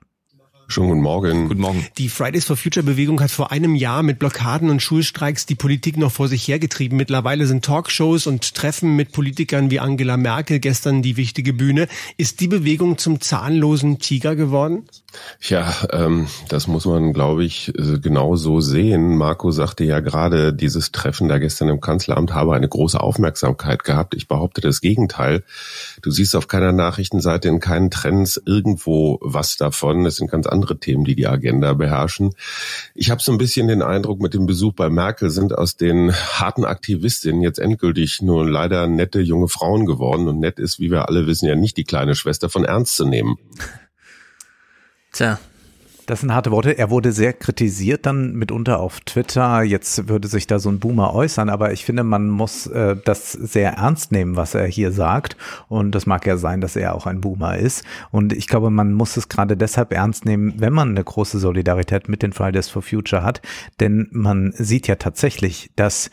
Schönen 0.70 0.88
guten 0.88 1.00
Morgen. 1.00 1.48
Guten 1.48 1.62
Morgen. 1.62 1.87
Die 1.96 2.11
Fridays 2.11 2.44
for 2.44 2.54
Future 2.54 2.85
Bewegung 2.85 3.22
hat 3.22 3.31
vor 3.31 3.50
einem 3.50 3.74
Jahr 3.74 4.02
mit 4.02 4.18
Blockaden 4.18 4.68
und 4.68 4.83
Schulstreiks 4.83 5.46
die 5.46 5.54
Politik 5.54 5.96
noch 5.96 6.12
vor 6.12 6.28
sich 6.28 6.46
hergetrieben. 6.46 6.98
Mittlerweile 6.98 7.46
sind 7.46 7.64
Talkshows 7.64 8.26
und 8.26 8.54
Treffen 8.54 8.94
mit 8.94 9.12
Politikern 9.12 9.70
wie 9.70 9.81
Angela 9.81 10.18
Merkel 10.18 10.59
gestern 10.59 11.00
die 11.00 11.16
wichtige 11.16 11.54
Bühne. 11.54 11.88
Ist 12.18 12.40
die 12.40 12.48
Bewegung 12.48 12.98
zum 12.98 13.22
zahnlosen 13.22 13.98
Tiger 13.98 14.37
geworden? 14.37 14.85
Ja, 15.40 15.74
ähm, 15.90 16.26
das 16.50 16.66
muss 16.66 16.85
man, 16.85 17.14
glaube 17.14 17.44
ich, 17.44 17.72
äh, 17.78 17.98
genau 17.98 18.37
so 18.37 18.61
sehen. 18.61 19.16
Marco 19.16 19.50
sagte 19.50 19.85
ja 19.85 20.00
gerade, 20.00 20.52
dieses 20.52 20.92
Treffen 20.92 21.28
da 21.28 21.38
gestern 21.38 21.70
im 21.70 21.81
Kanzleramt 21.81 22.35
habe 22.35 22.54
eine 22.54 22.68
große 22.68 23.00
Aufmerksamkeit 23.00 23.85
gehabt. 23.85 24.14
Ich 24.14 24.28
behaupte 24.28 24.61
das 24.61 24.83
Gegenteil. 24.83 25.44
Du 26.02 26.11
siehst 26.11 26.37
auf 26.37 26.47
keiner 26.47 26.72
Nachrichtenseite 26.72 27.49
in 27.49 27.59
keinen 27.59 27.90
Trends 27.90 28.40
irgendwo 28.45 29.18
was 29.22 29.57
davon. 29.57 30.05
Es 30.05 30.16
sind 30.16 30.30
ganz 30.30 30.47
andere 30.47 30.57
Themen, 30.62 31.04
die 31.04 31.14
die 31.14 31.26
Agenda 31.26 31.72
beherrschen. 31.74 32.34
Ich 32.94 33.11
habe 33.11 33.22
so 33.22 33.32
ein 33.32 33.38
bisschen 33.38 33.68
den 33.68 33.82
Eindruck, 33.82 34.20
mit 34.20 34.34
dem 34.34 34.46
Besuch 34.46 34.72
bei 34.74 34.90
Merkel 34.90 35.30
sind 35.30 35.56
aus 35.56 35.76
den 35.76 36.12
harten 36.12 36.64
Aktivistinnen 36.64 37.42
jetzt 37.42 37.59
endgültig 37.59 38.22
nur 38.22 38.48
leider 38.48 38.86
nette 38.86 39.20
junge 39.20 39.48
Frauen 39.48 39.86
geworden. 39.86 40.28
Und 40.28 40.40
nett 40.40 40.59
ist, 40.59 40.80
wie 40.80 40.90
wir 40.90 41.09
alle 41.09 41.26
wissen, 41.26 41.46
ja 41.46 41.54
nicht 41.54 41.76
die 41.76 41.84
kleine 41.84 42.14
Schwester 42.14 42.48
von 42.48 42.64
ernst 42.64 42.96
zu 42.96 43.06
nehmen. 43.06 43.36
Tja. 45.12 45.38
Das 46.09 46.20
sind 46.20 46.32
harte 46.32 46.50
Worte. 46.50 46.78
Er 46.78 46.88
wurde 46.88 47.12
sehr 47.12 47.34
kritisiert 47.34 48.06
dann 48.06 48.32
mitunter 48.32 48.80
auf 48.80 49.00
Twitter. 49.00 49.62
Jetzt 49.62 50.09
würde 50.09 50.26
sich 50.26 50.46
da 50.46 50.59
so 50.59 50.70
ein 50.70 50.78
Boomer 50.78 51.12
äußern, 51.12 51.50
aber 51.50 51.74
ich 51.74 51.84
finde, 51.84 52.02
man 52.02 52.30
muss 52.30 52.66
äh, 52.66 52.96
das 53.04 53.32
sehr 53.32 53.72
ernst 53.72 54.11
nehmen, 54.11 54.34
was 54.34 54.54
er 54.54 54.66
hier 54.66 54.90
sagt. 54.90 55.36
Und 55.68 55.94
das 55.94 56.06
mag 56.06 56.24
ja 56.24 56.38
sein, 56.38 56.62
dass 56.62 56.76
er 56.76 56.94
auch 56.94 57.04
ein 57.04 57.20
Boomer 57.20 57.59
ist. 57.59 57.84
Und 58.11 58.32
ich 58.32 58.48
glaube, 58.48 58.70
man 58.70 58.94
muss 58.94 59.18
es 59.18 59.28
gerade 59.28 59.59
deshalb 59.59 59.92
ernst 59.92 60.24
nehmen, 60.24 60.54
wenn 60.56 60.72
man 60.72 60.88
eine 60.88 61.04
große 61.04 61.38
Solidarität 61.38 62.09
mit 62.09 62.22
den 62.22 62.32
Fridays 62.32 62.70
for 62.70 62.80
Future 62.80 63.22
hat. 63.22 63.42
Denn 63.78 64.09
man 64.11 64.54
sieht 64.56 64.88
ja 64.88 64.94
tatsächlich, 64.94 65.70
dass 65.76 66.09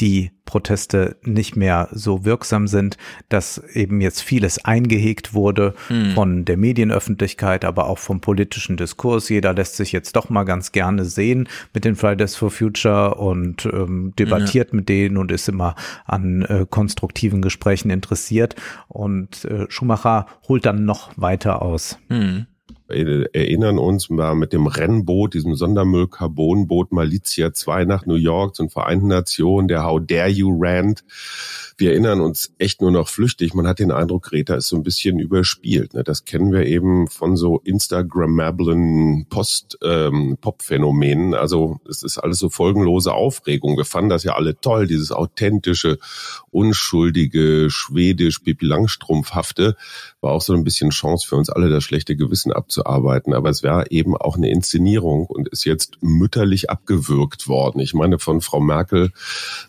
die 0.00 0.32
Proteste 0.44 1.16
nicht 1.22 1.54
mehr 1.54 1.88
so 1.92 2.24
wirksam 2.24 2.66
sind, 2.66 2.96
dass 3.28 3.58
eben 3.74 4.00
jetzt 4.00 4.20
vieles 4.22 4.64
eingehegt 4.64 5.32
wurde 5.32 5.74
Hm. 5.88 6.12
von 6.12 6.44
der 6.44 6.56
Medienöffentlichkeit, 6.56 7.64
aber 7.64 7.86
auch 7.86 7.98
vom 7.98 8.20
politischen 8.20 8.76
Diskurs. 8.76 9.28
Jeder 9.28 9.54
lässt 9.54 9.76
sich 9.76 9.92
jetzt 9.92 10.16
doch 10.16 10.28
mal 10.28 10.44
ganz 10.44 10.72
gerne 10.72 11.04
sehen 11.04 11.48
mit 11.72 11.84
den 11.84 11.94
Fridays 11.94 12.34
for 12.34 12.50
Future 12.50 13.14
und 13.14 13.64
ähm, 13.66 14.12
debattiert 14.18 14.72
mit 14.72 14.88
denen 14.88 15.16
und 15.16 15.30
ist 15.30 15.48
immer 15.48 15.76
an 16.04 16.42
äh, 16.42 16.66
konstruktiven 16.68 17.42
Gesprächen 17.42 17.90
interessiert. 17.90 18.56
Und 18.88 19.44
äh, 19.44 19.66
Schumacher 19.68 20.26
holt 20.48 20.66
dann 20.66 20.84
noch 20.84 21.12
weiter 21.16 21.62
aus. 21.62 21.98
Hm. 22.08 22.46
Wir 22.90 23.32
erinnern 23.32 23.78
uns 23.78 24.10
mal 24.10 24.34
mit 24.34 24.52
dem 24.52 24.66
Rennboot, 24.66 25.34
diesem 25.34 25.54
Sondermüll-Carbonboot 25.54 26.92
Malizia 26.92 27.52
2 27.52 27.84
nach 27.84 28.04
New 28.04 28.16
York 28.16 28.56
zum 28.56 28.68
Vereinten 28.68 29.06
Nationen, 29.06 29.68
der 29.68 29.84
How 29.84 30.00
Dare 30.04 30.28
You 30.28 30.56
Rant. 30.60 31.04
Wir 31.80 31.92
erinnern 31.92 32.20
uns 32.20 32.52
echt 32.58 32.82
nur 32.82 32.90
noch 32.90 33.08
flüchtig. 33.08 33.54
Man 33.54 33.66
hat 33.66 33.78
den 33.78 33.90
Eindruck, 33.90 34.24
Greta 34.24 34.54
ist 34.54 34.68
so 34.68 34.76
ein 34.76 34.82
bisschen 34.82 35.18
überspielt. 35.18 35.94
Ne? 35.94 36.04
Das 36.04 36.26
kennen 36.26 36.52
wir 36.52 36.66
eben 36.66 37.08
von 37.08 37.38
so 37.38 37.58
Instagrammablen 37.64 39.24
Post-Pop-Phänomenen. 39.30 41.32
also 41.32 41.80
es 41.88 42.02
ist 42.02 42.18
alles 42.18 42.38
so 42.38 42.50
folgenlose 42.50 43.14
Aufregung. 43.14 43.78
Wir 43.78 43.86
fanden 43.86 44.10
das 44.10 44.24
ja 44.24 44.34
alle 44.34 44.60
toll, 44.60 44.88
dieses 44.88 45.10
authentische, 45.10 45.98
unschuldige, 46.50 47.70
schwedisch, 47.70 48.40
Pipi 48.40 48.66
Langstrumpfhafte 48.66 49.74
war 50.20 50.32
auch 50.32 50.42
so 50.42 50.52
ein 50.52 50.64
bisschen 50.64 50.90
Chance 50.90 51.26
für 51.26 51.36
uns 51.36 51.48
alle, 51.48 51.70
das 51.70 51.84
schlechte 51.84 52.16
Gewissen 52.16 52.52
abzuarbeiten. 52.52 53.32
Aber 53.32 53.48
es 53.48 53.62
war 53.62 53.90
eben 53.90 54.16
auch 54.16 54.36
eine 54.36 54.50
Inszenierung 54.50 55.26
und 55.26 55.48
ist 55.48 55.64
jetzt 55.64 55.96
mütterlich 56.02 56.68
abgewürgt 56.68 57.48
worden. 57.48 57.80
Ich 57.80 57.94
meine, 57.94 58.18
von 58.18 58.40
Frau 58.40 58.60
Merkel 58.60 59.12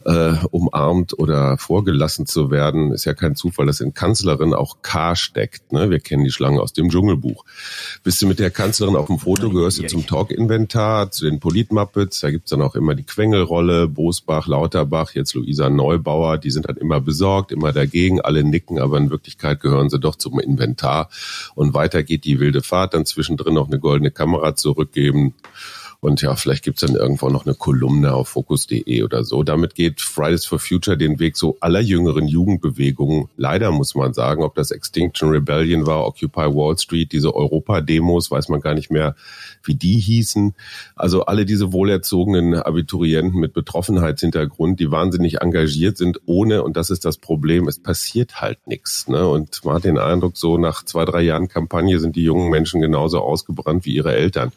äh, 0.06 0.36
umarmt 0.52 1.18
oder 1.18 1.58
vorgelassen 2.02 2.26
zu 2.26 2.50
werden, 2.50 2.92
ist 2.92 3.06
ja 3.06 3.14
kein 3.14 3.36
Zufall, 3.36 3.68
dass 3.68 3.80
in 3.80 3.94
Kanzlerin 3.94 4.54
auch 4.54 4.82
K 4.82 5.16
steckt. 5.16 5.72
Ne? 5.72 5.90
Wir 5.90 6.00
kennen 6.00 6.24
die 6.24 6.32
Schlange 6.32 6.60
aus 6.60 6.74
dem 6.74 6.90
Dschungelbuch. 6.90 7.46
Bist 8.04 8.22
du 8.22 8.28
mit 8.28 8.40
der 8.40 8.50
Kanzlerin 8.50 8.96
auf 8.96 9.08
dem 9.08 9.20
Foto, 9.20 9.50
gehörst 9.50 9.80
du 9.80 9.88
zum 9.88 10.06
Talk-Inventar, 10.06 11.12
zu 11.12 11.26
den 11.26 11.40
Politmuppets, 11.40 12.22
da 12.22 12.32
gibt's 12.32 12.50
dann 12.50 12.62
auch 12.62 12.76
immer 12.76 12.96
die 12.96 13.04
Quengelrolle, 13.04 13.88
Bosbach, 13.88 14.48
Lauterbach, 14.48 15.14
jetzt 15.14 15.36
Luisa 15.36 15.70
Neubauer, 15.70 16.40
die 16.40 16.52
sind 16.52 16.68
dann 16.68 16.78
immer 16.78 17.00
besorgt, 17.00 17.52
immer 17.52 17.72
dagegen, 17.72 18.20
alle 18.20 18.44
nicken, 18.44 18.80
aber 18.80 18.98
in 18.98 19.12
Wirklichkeit 19.12 19.60
gehören 19.60 19.90
sie 19.90 20.00
doch 20.00 20.16
zum 20.16 20.40
Inventar. 20.40 21.10
Und 21.54 21.74
weiter 21.74 22.02
geht 22.02 22.26
die 22.26 22.40
wilde 22.40 22.64
Fahrt, 22.64 22.94
dann 22.96 23.06
zwischendrin 23.06 23.54
noch 23.54 23.68
eine 23.68 23.80
goldene 23.80 24.12
Kamera 24.12 24.56
zurückgeben. 24.56 25.36
Und 26.04 26.24
ja, 26.24 26.36
vielleicht 26.36 26.64
gibt's 26.64 26.82
dann 26.82 26.96
irgendwo 26.96 27.30
noch 27.30 27.46
eine 27.46 27.54
Kolumne 27.54 28.16
auf 28.16 28.30
Focus.de 28.30 29.04
oder 29.04 29.24
so. 29.24 29.44
Damit 29.44 29.76
geht 29.76 30.02
Fridays 30.02 30.46
for 30.46 30.58
Future 30.58 30.98
den 30.98 31.20
Weg 31.20 31.38
so 31.38 31.58
aller 31.60 31.80
jüngeren 31.80 32.28
Jugendbewegungen. 32.28 33.30
Leider 33.38 33.70
muss 33.70 33.94
man 33.94 34.12
sagen, 34.16 34.42
ob 34.42 34.56
das 34.56 34.72
Extinction 34.72 35.30
Rebellion 35.30 35.86
war, 35.86 36.08
Occupy 36.08 36.56
Wall 36.56 36.76
Street, 36.80 37.12
diese 37.12 37.36
Europa-Demos, 37.36 38.32
weiß 38.32 38.50
man 38.50 38.62
gar 38.62 38.74
nicht 38.74 38.90
mehr, 38.90 39.16
wie 39.64 39.76
die 39.76 40.00
hießen. 40.00 40.56
Also 40.96 41.26
alle 41.26 41.46
diese 41.46 41.72
wohlerzogenen 41.72 42.56
Abiturienten 42.56 43.40
mit 43.40 43.54
Betroffenheitshintergrund, 43.54 44.80
die 44.80 44.90
wahnsinnig 44.90 45.42
engagiert 45.42 45.98
sind, 45.98 46.20
ohne, 46.26 46.64
und 46.64 46.78
das 46.78 46.90
ist 46.90 47.06
das 47.06 47.18
Problem, 47.18 47.68
es 47.68 47.78
passiert 47.78 48.42
halt 48.42 48.66
nichts. 48.66 49.08
Ne? 49.08 49.28
Und 49.28 49.64
man 49.66 49.76
hat 49.76 49.84
den 49.84 50.00
Eindruck, 50.00 50.36
so 50.36 50.58
nach 50.58 50.84
zwei, 50.84 51.06
drei 51.06 51.22
Jahren 51.22 51.48
Kampagne 51.48 52.00
sind 52.00 52.16
die 52.16 52.24
jungen 52.24 52.50
Menschen 52.50 52.82
genauso 52.82 53.20
ausgebrannt 53.20 53.86
wie 53.86 53.94
ihre 53.94 54.16
Eltern. 54.16 54.52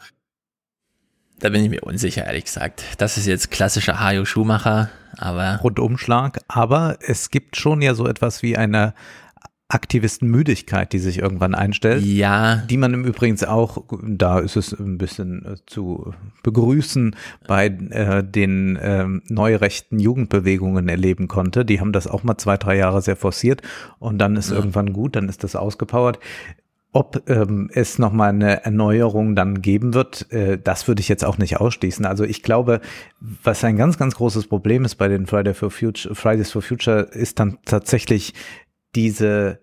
Da 1.40 1.48
bin 1.48 1.64
ich 1.64 1.70
mir 1.70 1.82
unsicher, 1.82 2.24
ehrlich 2.24 2.44
gesagt. 2.44 2.82
Das 2.98 3.16
ist 3.16 3.26
jetzt 3.26 3.50
klassischer 3.50 4.00
Hajo 4.00 4.24
Schumacher, 4.24 4.90
aber. 5.16 5.58
Rundumschlag. 5.62 6.40
Aber 6.48 6.96
es 7.00 7.30
gibt 7.30 7.56
schon 7.56 7.82
ja 7.82 7.94
so 7.94 8.06
etwas 8.06 8.42
wie 8.42 8.56
eine 8.56 8.94
Aktivistenmüdigkeit, 9.68 10.92
die 10.92 10.98
sich 10.98 11.18
irgendwann 11.18 11.54
einstellt. 11.54 12.04
Ja. 12.04 12.56
Die 12.68 12.76
man 12.76 12.94
im 12.94 13.04
Übrigen 13.04 13.42
auch, 13.44 13.82
da 14.02 14.38
ist 14.38 14.56
es 14.56 14.72
ein 14.72 14.98
bisschen 14.98 15.44
äh, 15.44 15.56
zu 15.66 16.14
begrüßen, 16.42 17.16
bei 17.48 17.66
äh, 17.66 18.22
den 18.22 18.76
äh, 18.76 19.06
neurechten 19.28 19.98
Jugendbewegungen 19.98 20.88
erleben 20.88 21.28
konnte. 21.28 21.64
Die 21.64 21.80
haben 21.80 21.92
das 21.92 22.06
auch 22.06 22.22
mal 22.22 22.36
zwei, 22.38 22.56
drei 22.56 22.76
Jahre 22.76 23.02
sehr 23.02 23.16
forciert 23.16 23.62
und 23.98 24.18
dann 24.18 24.36
ist 24.36 24.50
Ja. 24.50 24.56
irgendwann 24.56 24.92
gut, 24.92 25.16
dann 25.16 25.28
ist 25.28 25.42
das 25.42 25.56
ausgepowert. 25.56 26.18
Ob 26.96 27.28
ähm, 27.28 27.70
es 27.74 27.98
nochmal 27.98 28.28
eine 28.28 28.64
Erneuerung 28.64 29.34
dann 29.34 29.62
geben 29.62 29.94
wird, 29.94 30.30
äh, 30.30 30.58
das 30.62 30.86
würde 30.86 31.00
ich 31.00 31.08
jetzt 31.08 31.24
auch 31.24 31.38
nicht 31.38 31.56
ausschließen. 31.58 32.06
Also 32.06 32.22
ich 32.22 32.44
glaube, 32.44 32.80
was 33.20 33.64
ein 33.64 33.76
ganz, 33.76 33.98
ganz 33.98 34.14
großes 34.14 34.46
Problem 34.46 34.84
ist 34.84 34.94
bei 34.94 35.08
den 35.08 35.26
Friday 35.26 35.54
for 35.54 35.72
Future, 35.72 36.14
Fridays 36.14 36.52
for 36.52 36.62
Future, 36.62 37.00
ist 37.00 37.40
dann 37.40 37.58
tatsächlich 37.64 38.32
diese, 38.94 39.58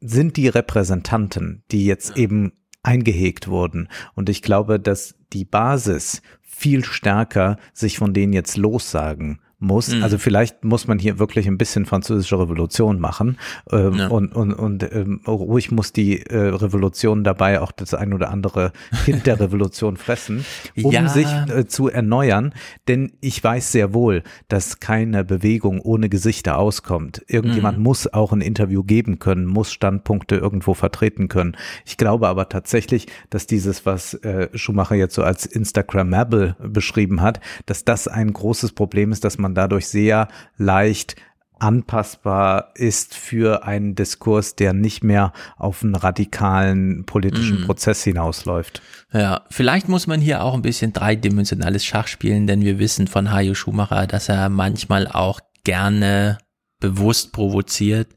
sind 0.00 0.36
die 0.36 0.48
Repräsentanten, 0.48 1.64
die 1.70 1.86
jetzt 1.86 2.18
eben 2.18 2.52
eingehegt 2.82 3.48
wurden. 3.48 3.88
Und 4.14 4.28
ich 4.28 4.42
glaube, 4.42 4.78
dass 4.78 5.14
die 5.32 5.46
Basis 5.46 6.20
viel 6.42 6.84
stärker 6.84 7.56
sich 7.72 7.96
von 7.96 8.12
denen 8.12 8.34
jetzt 8.34 8.58
lossagen 8.58 9.40
muss. 9.58 9.88
Mhm. 9.94 10.02
Also 10.02 10.18
vielleicht 10.18 10.64
muss 10.64 10.86
man 10.86 10.98
hier 10.98 11.18
wirklich 11.18 11.46
ein 11.46 11.56
bisschen 11.58 11.86
französische 11.86 12.38
Revolution 12.38 13.00
machen 13.00 13.38
ähm, 13.70 13.94
Ja. 13.94 14.08
und, 14.08 14.34
und, 14.34 14.52
und 14.52 14.82
ähm, 14.92 15.20
ruhig 15.26 15.70
muss 15.70 15.92
die 15.92 16.20
äh, 16.26 16.36
Revolution 16.48 17.24
dabei 17.24 17.60
auch 17.60 17.72
das 17.72 17.94
ein 17.94 18.12
oder 18.12 18.30
andere 18.30 18.72
Kind 19.04 19.26
der 19.26 19.40
Revolution 19.40 19.96
fressen, 19.96 20.44
um 20.82 20.92
Ja. 20.92 21.08
sich 21.08 21.26
äh, 21.48 21.66
zu 21.66 21.88
erneuern. 21.88 22.52
Denn 22.88 23.12
ich 23.20 23.42
weiß 23.42 23.72
sehr 23.72 23.94
wohl, 23.94 24.22
dass 24.48 24.80
keine 24.80 25.24
Bewegung 25.24 25.80
ohne 25.80 26.08
Gesichter 26.08 26.58
auskommt. 26.58 27.22
Irgendjemand 27.28 27.78
Mhm. 27.78 27.84
muss 27.84 28.12
auch 28.12 28.32
ein 28.32 28.40
Interview 28.42 28.82
geben 28.84 29.18
können, 29.18 29.46
muss 29.46 29.72
Standpunkte 29.72 30.36
irgendwo 30.36 30.74
vertreten 30.74 31.28
können. 31.28 31.56
Ich 31.86 31.96
glaube 31.96 32.28
aber 32.28 32.48
tatsächlich, 32.48 33.06
dass 33.30 33.46
dieses, 33.46 33.86
was 33.86 34.14
äh, 34.14 34.48
Schumacher 34.54 34.96
jetzt 34.96 35.14
so 35.14 35.22
als 35.22 35.46
Instagrammable 35.46 36.56
beschrieben 36.60 37.20
hat, 37.22 37.40
dass 37.66 37.84
das 37.84 38.08
ein 38.08 38.32
großes 38.32 38.72
Problem 38.72 39.12
ist, 39.12 39.24
dass 39.24 39.38
man 39.38 39.45
dadurch 39.54 39.88
sehr 39.88 40.28
leicht 40.56 41.16
anpassbar 41.58 42.72
ist 42.74 43.14
für 43.14 43.64
einen 43.64 43.94
Diskurs, 43.94 44.56
der 44.56 44.72
nicht 44.74 45.02
mehr 45.02 45.32
auf 45.56 45.82
einen 45.82 45.94
radikalen 45.94 47.06
politischen 47.06 47.60
Mhm. 47.60 47.64
Prozess 47.64 48.04
hinausläuft. 48.04 48.82
Ja, 49.12 49.42
vielleicht 49.50 49.88
muss 49.88 50.06
man 50.06 50.20
hier 50.20 50.42
auch 50.42 50.54
ein 50.54 50.62
bisschen 50.62 50.92
dreidimensionales 50.92 51.84
Schach 51.84 52.08
spielen, 52.08 52.46
denn 52.46 52.60
wir 52.62 52.78
wissen 52.78 53.06
von 53.06 53.32
Hajo 53.32 53.54
Schumacher, 53.54 54.06
dass 54.06 54.28
er 54.28 54.50
manchmal 54.50 55.08
auch 55.08 55.40
gerne 55.64 56.38
bewusst 56.78 57.32
provoziert 57.32 58.08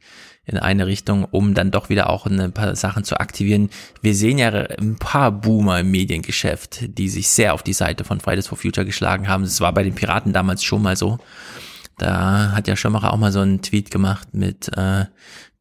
in 0.50 0.58
eine 0.58 0.88
Richtung, 0.88 1.26
um 1.26 1.54
dann 1.54 1.72
doch 1.72 1.90
wieder 1.90 2.10
auch 2.10 2.26
ein 2.26 2.52
paar 2.52 2.76
Sachen 2.76 3.04
zu 3.04 3.20
aktivieren. 3.20 3.70
Wir 4.02 4.16
sehen 4.16 4.38
ja 4.38 4.50
ein 4.50 4.96
paar 4.98 5.32
Boomer 5.32 5.80
im 5.80 5.92
Mediengeschäft, 5.92 6.98
die 6.98 7.10
sich 7.10 7.30
sehr 7.30 7.54
auf 7.54 7.64
die 7.64 7.74
Seite 7.74 8.04
von 8.04 8.20
Fridays 8.20 8.48
for 8.48 8.58
Future 8.58 8.86
geschlagen 8.86 9.28
haben. 9.28 9.44
Das 9.44 9.62
war 9.62 9.74
bei 9.74 9.84
den 9.84 9.96
Piraten 9.96 10.34
damals 10.34 10.64
schon 10.64 10.82
mal 10.82 10.96
so. 10.96 11.20
Da 11.98 12.54
hat 12.56 12.68
ja 12.68 12.76
Schumacher 12.76 13.14
auch 13.14 13.18
mal 13.18 13.32
so 13.32 13.42
einen 13.42 13.62
Tweet 13.62 13.92
gemacht 13.92 14.30
mit, 14.34 14.70
äh, 14.76 15.06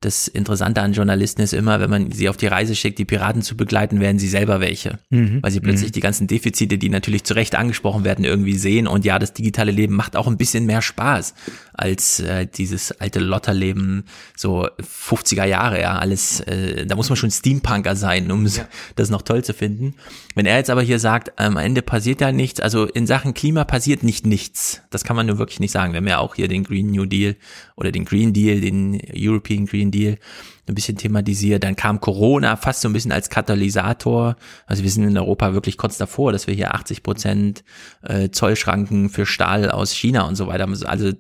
das 0.01 0.29
Interessante 0.29 0.81
an 0.81 0.93
Journalisten 0.93 1.43
ist 1.43 1.53
immer, 1.53 1.81
wenn 1.81 1.91
man 1.91 2.13
sie 2.13 2.29
auf 2.29 2.37
die 2.37 2.47
Reise 2.47 2.77
schickt, 2.77 2.99
die 3.01 3.05
Piraten 3.05 3.43
zu 3.43 3.57
begleiten, 3.57 4.01
werden 4.01 4.21
sie 4.21 4.29
selber 4.29 4.61
welche. 4.61 5.01
Mhm. 5.11 5.43
Weil 5.43 5.51
sie 5.51 5.59
plötzlich 5.61 5.91
Mhm. 5.91 5.93
die 5.95 6.01
ganzen 6.01 6.27
Defizite, 6.29 6.79
die 6.79 6.89
natürlich 6.89 7.25
zu 7.25 7.35
Recht 7.35 7.57
angesprochen 7.57 8.05
werden, 8.05 8.25
irgendwie 8.25 8.57
sehen. 8.57 8.87
Und 8.87 9.05
ja, 9.05 9.19
das 9.19 9.33
digitale 9.33 9.73
Leben 9.73 9.97
macht 9.97 10.15
auch 10.15 10.29
ein 10.29 10.37
bisschen 10.37 10.67
mehr 10.67 10.83
Spaß 10.83 11.35
als 11.73 12.21
äh, 12.21 12.47
dieses 12.47 12.93
alte 12.93 13.19
Lotterleben, 13.19 14.05
so 14.37 14.69
50er 14.81 15.45
Jahre, 15.45 15.81
ja, 15.81 15.99
alles, 15.99 16.41
äh, 16.41 16.87
da 16.87 16.95
muss 16.95 17.09
man 17.09 17.17
schon 17.17 17.31
Steampunker 17.31 17.97
sein, 17.97 18.31
um 18.31 18.49
das 18.95 19.11
noch 19.11 19.23
toll 19.23 19.43
zu 19.43 19.53
finden. 19.53 19.95
Wenn 20.35 20.47
er 20.47 20.59
jetzt 20.59 20.71
aber 20.71 20.83
hier 20.83 20.99
sagt, 21.01 21.39
am 21.41 21.57
Ende 21.57 21.83
passiert 21.83 22.21
ja 22.21 22.31
nichts, 22.31 22.61
also 22.61 22.85
in 22.87 23.07
Sachen 23.07 23.35
Klima 23.35 23.65
passiert 23.65 24.03
nicht 24.05 24.27
nichts. 24.27 24.83
Das 24.91 25.03
kann 25.03 25.17
man 25.17 25.27
nur 25.27 25.39
wirklich 25.39 25.61
nicht 25.61 25.73
sagen. 25.73 25.93
Wir 25.93 25.99
haben 25.99 26.09
ja 26.09 26.19
auch 26.19 26.37
hier 26.37 26.47
den 26.49 26.63
Green 26.65 26.91
New 26.91 27.05
Deal 27.05 27.37
oder 27.79 27.93
den 27.93 28.05
Green 28.05 28.33
Deal, 28.33 28.61
den 28.61 29.01
European 29.15 29.67
Green 29.67 29.91
Deal 29.91 30.19
ein 30.67 30.75
bisschen 30.75 30.97
thematisiert. 30.97 31.65
Dann 31.65 31.77
kam 31.77 32.01
Corona 32.01 32.57
fast 32.57 32.81
so 32.81 32.89
ein 32.89 32.93
bisschen 32.93 33.13
als 33.13 33.31
Katalysator. 33.31 34.37
Also 34.67 34.83
wir 34.83 34.91
sind 34.91 35.05
in 35.05 35.17
Europa 35.17 35.55
wirklich 35.55 35.79
kurz 35.79 35.97
davor, 35.97 36.33
dass 36.33 36.47
wir 36.47 36.55
hier 36.55 36.75
80 36.75 37.03
Prozent 37.03 37.65
äh, 38.03 38.31
Zollschranken 38.31 39.09
für 39.09 39.27
Stahl 39.27 39.71
aus 39.71 39.93
China 39.93 40.27
und 40.27 40.35
so 40.35 40.47
weiter 40.47 40.65
haben. 40.65 40.77
Also 40.85 41.13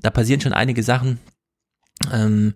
da 0.00 0.10
passieren 0.10 0.40
schon 0.40 0.52
einige 0.52 0.82
Sachen. 0.82 1.20
Ähm, 2.12 2.54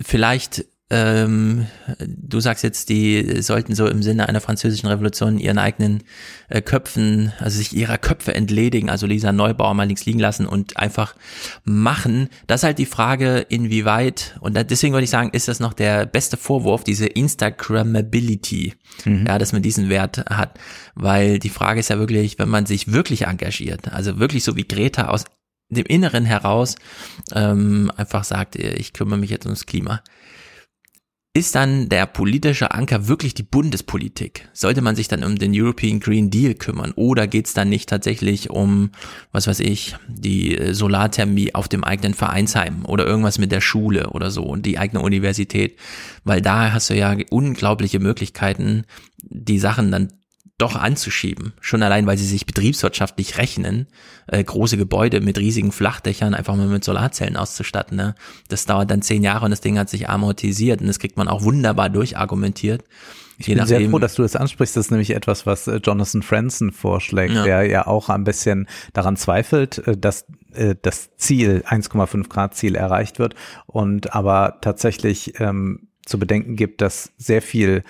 vielleicht 0.00 0.64
ähm, 0.92 1.68
du 2.06 2.38
sagst 2.40 2.62
jetzt, 2.62 2.90
die 2.90 3.40
sollten 3.40 3.74
so 3.74 3.86
im 3.86 4.02
Sinne 4.02 4.28
einer 4.28 4.42
französischen 4.42 4.88
Revolution 4.88 5.38
ihren 5.38 5.56
eigenen 5.56 6.02
äh, 6.50 6.60
Köpfen, 6.60 7.32
also 7.38 7.56
sich 7.56 7.74
ihrer 7.74 7.96
Köpfe 7.96 8.34
entledigen, 8.34 8.90
also 8.90 9.06
Lisa 9.06 9.32
Neubauer 9.32 9.72
mal 9.72 9.86
links 9.86 10.04
liegen 10.04 10.18
lassen 10.18 10.44
und 10.44 10.76
einfach 10.76 11.14
machen. 11.64 12.28
Das 12.46 12.60
ist 12.60 12.64
halt 12.64 12.78
die 12.78 12.84
Frage, 12.84 13.38
inwieweit, 13.48 14.36
und 14.40 14.54
deswegen 14.70 14.92
würde 14.92 15.04
ich 15.04 15.10
sagen, 15.10 15.30
ist 15.32 15.48
das 15.48 15.60
noch 15.60 15.72
der 15.72 16.04
beste 16.04 16.36
Vorwurf, 16.36 16.84
diese 16.84 17.06
Instagrammability, 17.06 18.74
mhm. 19.06 19.24
ja, 19.26 19.38
dass 19.38 19.54
man 19.54 19.62
diesen 19.62 19.88
Wert 19.88 20.18
hat. 20.28 20.58
Weil 20.94 21.38
die 21.38 21.48
Frage 21.48 21.80
ist 21.80 21.88
ja 21.88 21.98
wirklich, 21.98 22.38
wenn 22.38 22.50
man 22.50 22.66
sich 22.66 22.92
wirklich 22.92 23.22
engagiert, 23.22 23.90
also 23.90 24.18
wirklich 24.18 24.44
so 24.44 24.56
wie 24.56 24.68
Greta 24.68 25.08
aus 25.08 25.24
dem 25.70 25.86
Inneren 25.86 26.26
heraus 26.26 26.76
ähm, 27.34 27.90
einfach 27.96 28.24
sagt, 28.24 28.56
ich 28.56 28.92
kümmere 28.92 29.18
mich 29.18 29.30
jetzt 29.30 29.46
ums 29.46 29.64
Klima 29.64 30.02
ist 31.34 31.54
dann 31.54 31.88
der 31.88 32.04
politische 32.04 32.72
Anker 32.72 33.08
wirklich 33.08 33.32
die 33.32 33.42
Bundespolitik? 33.42 34.50
Sollte 34.52 34.82
man 34.82 34.96
sich 34.96 35.08
dann 35.08 35.24
um 35.24 35.36
den 35.36 35.52
European 35.54 35.98
Green 35.98 36.28
Deal 36.28 36.54
kümmern? 36.54 36.92
Oder 36.94 37.26
geht 37.26 37.46
es 37.46 37.54
dann 37.54 37.70
nicht 37.70 37.88
tatsächlich 37.88 38.50
um, 38.50 38.90
was 39.32 39.46
weiß 39.46 39.60
ich, 39.60 39.96
die 40.08 40.58
Solarthermie 40.72 41.54
auf 41.54 41.68
dem 41.68 41.84
eigenen 41.84 42.12
Vereinsheim 42.12 42.84
oder 42.84 43.06
irgendwas 43.06 43.38
mit 43.38 43.50
der 43.50 43.62
Schule 43.62 44.10
oder 44.10 44.30
so 44.30 44.42
und 44.42 44.66
die 44.66 44.78
eigene 44.78 45.00
Universität? 45.00 45.78
Weil 46.24 46.42
da 46.42 46.72
hast 46.72 46.90
du 46.90 46.94
ja 46.94 47.16
unglaubliche 47.30 47.98
Möglichkeiten, 47.98 48.84
die 49.22 49.58
Sachen 49.58 49.90
dann 49.90 50.12
doch 50.62 50.76
anzuschieben. 50.76 51.52
Schon 51.60 51.82
allein, 51.82 52.06
weil 52.06 52.16
sie 52.16 52.26
sich 52.26 52.46
betriebswirtschaftlich 52.46 53.36
rechnen, 53.36 53.88
äh, 54.28 54.42
große 54.42 54.76
Gebäude 54.76 55.20
mit 55.20 55.38
riesigen 55.38 55.72
Flachdächern 55.72 56.34
einfach 56.34 56.54
mal 56.56 56.68
mit 56.68 56.84
Solarzellen 56.84 57.36
auszustatten. 57.36 57.96
Ne? 57.96 58.14
Das 58.48 58.64
dauert 58.64 58.90
dann 58.90 59.02
zehn 59.02 59.22
Jahre 59.22 59.44
und 59.44 59.50
das 59.50 59.60
Ding 59.60 59.78
hat 59.78 59.90
sich 59.90 60.08
amortisiert 60.08 60.80
und 60.80 60.86
das 60.86 60.98
kriegt 60.98 61.16
man 61.16 61.28
auch 61.28 61.42
wunderbar 61.42 61.90
durchargumentiert. 61.90 62.84
Ich 63.38 63.46
bin 63.46 63.66
sehr 63.66 63.90
froh, 63.90 63.98
dass 63.98 64.14
du 64.14 64.22
das 64.22 64.36
ansprichst. 64.36 64.76
Das 64.76 64.86
ist 64.86 64.90
nämlich 64.90 65.10
etwas, 65.10 65.46
was 65.46 65.66
äh, 65.66 65.80
Jonathan 65.82 66.22
Franzen 66.22 66.70
vorschlägt, 66.70 67.34
ja. 67.34 67.42
der 67.42 67.64
ja 67.64 67.86
auch 67.86 68.08
ein 68.08 68.22
bisschen 68.22 68.68
daran 68.92 69.16
zweifelt, 69.16 69.78
äh, 69.86 69.96
dass 69.96 70.26
äh, 70.52 70.76
das 70.80 71.16
Ziel, 71.16 71.64
1,5 71.66 72.28
Grad 72.28 72.54
Ziel 72.54 72.76
erreicht 72.76 73.18
wird 73.18 73.34
und 73.66 74.14
aber 74.14 74.58
tatsächlich 74.60 75.40
ähm, 75.40 75.88
zu 76.06 76.18
bedenken 76.18 76.56
gibt, 76.56 76.80
dass 76.80 77.12
sehr 77.16 77.42
viel 77.42 77.84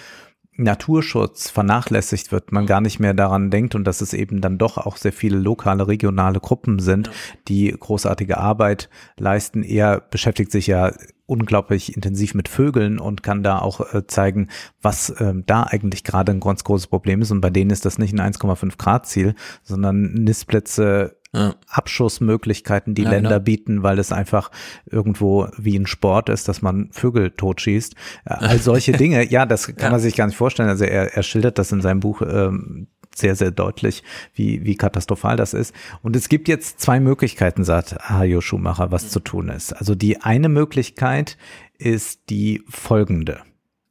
Naturschutz 0.56 1.48
vernachlässigt 1.48 2.30
wird, 2.30 2.52
man 2.52 2.66
gar 2.66 2.82
nicht 2.82 3.00
mehr 3.00 3.14
daran 3.14 3.50
denkt 3.50 3.74
und 3.74 3.84
dass 3.84 4.02
es 4.02 4.12
eben 4.12 4.40
dann 4.40 4.58
doch 4.58 4.76
auch 4.76 4.98
sehr 4.98 5.12
viele 5.12 5.38
lokale, 5.38 5.88
regionale 5.88 6.40
Gruppen 6.40 6.78
sind, 6.78 7.10
die 7.48 7.74
großartige 7.78 8.36
Arbeit 8.36 8.90
leisten. 9.16 9.62
Er 9.62 10.00
beschäftigt 10.00 10.52
sich 10.52 10.66
ja 10.66 10.92
unglaublich 11.24 11.96
intensiv 11.96 12.34
mit 12.34 12.48
Vögeln 12.48 12.98
und 12.98 13.22
kann 13.22 13.42
da 13.42 13.60
auch 13.60 13.94
äh, 13.94 14.06
zeigen, 14.06 14.48
was 14.82 15.08
äh, 15.08 15.32
da 15.46 15.62
eigentlich 15.62 16.04
gerade 16.04 16.32
ein 16.32 16.40
ganz 16.40 16.64
großes 16.64 16.88
Problem 16.88 17.22
ist. 17.22 17.30
Und 17.30 17.40
bei 17.40 17.48
denen 17.48 17.70
ist 17.70 17.86
das 17.86 17.98
nicht 17.98 18.12
ein 18.12 18.32
1,5 18.32 18.76
Grad 18.76 19.06
Ziel, 19.06 19.34
sondern 19.62 20.12
Nistplätze 20.12 21.16
ja. 21.34 21.54
Abschussmöglichkeiten 21.68 22.94
die 22.94 23.02
ja, 23.02 23.10
Länder 23.10 23.30
genau. 23.30 23.44
bieten, 23.44 23.82
weil 23.82 23.98
es 23.98 24.12
einfach 24.12 24.50
irgendwo 24.86 25.48
wie 25.56 25.76
ein 25.78 25.86
Sport 25.86 26.28
ist, 26.28 26.48
dass 26.48 26.62
man 26.62 26.90
Vögel 26.92 27.30
totschießt. 27.30 27.94
Äh, 28.26 28.34
all 28.34 28.58
solche 28.58 28.92
Dinge, 28.92 29.28
ja, 29.30 29.46
das 29.46 29.66
kann 29.66 29.76
ja. 29.78 29.90
man 29.90 30.00
sich 30.00 30.14
gar 30.14 30.26
nicht 30.26 30.36
vorstellen. 30.36 30.68
Also 30.68 30.84
er, 30.84 31.14
er 31.14 31.22
schildert 31.22 31.58
das 31.58 31.72
in 31.72 31.80
seinem 31.80 32.00
Buch 32.00 32.22
ähm, 32.22 32.88
sehr, 33.14 33.34
sehr 33.34 33.50
deutlich, 33.50 34.02
wie, 34.34 34.64
wie 34.64 34.76
katastrophal 34.76 35.36
das 35.36 35.54
ist. 35.54 35.74
Und 36.02 36.16
es 36.16 36.28
gibt 36.28 36.48
jetzt 36.48 36.80
zwei 36.80 37.00
Möglichkeiten, 37.00 37.64
sagt 37.64 37.96
Hajo 38.08 38.40
Schumacher, 38.40 38.90
was 38.90 39.04
mhm. 39.04 39.08
zu 39.08 39.20
tun 39.20 39.48
ist. 39.48 39.72
Also 39.72 39.94
die 39.94 40.20
eine 40.20 40.48
Möglichkeit 40.48 41.36
ist 41.78 42.30
die 42.30 42.62
folgende. 42.68 43.42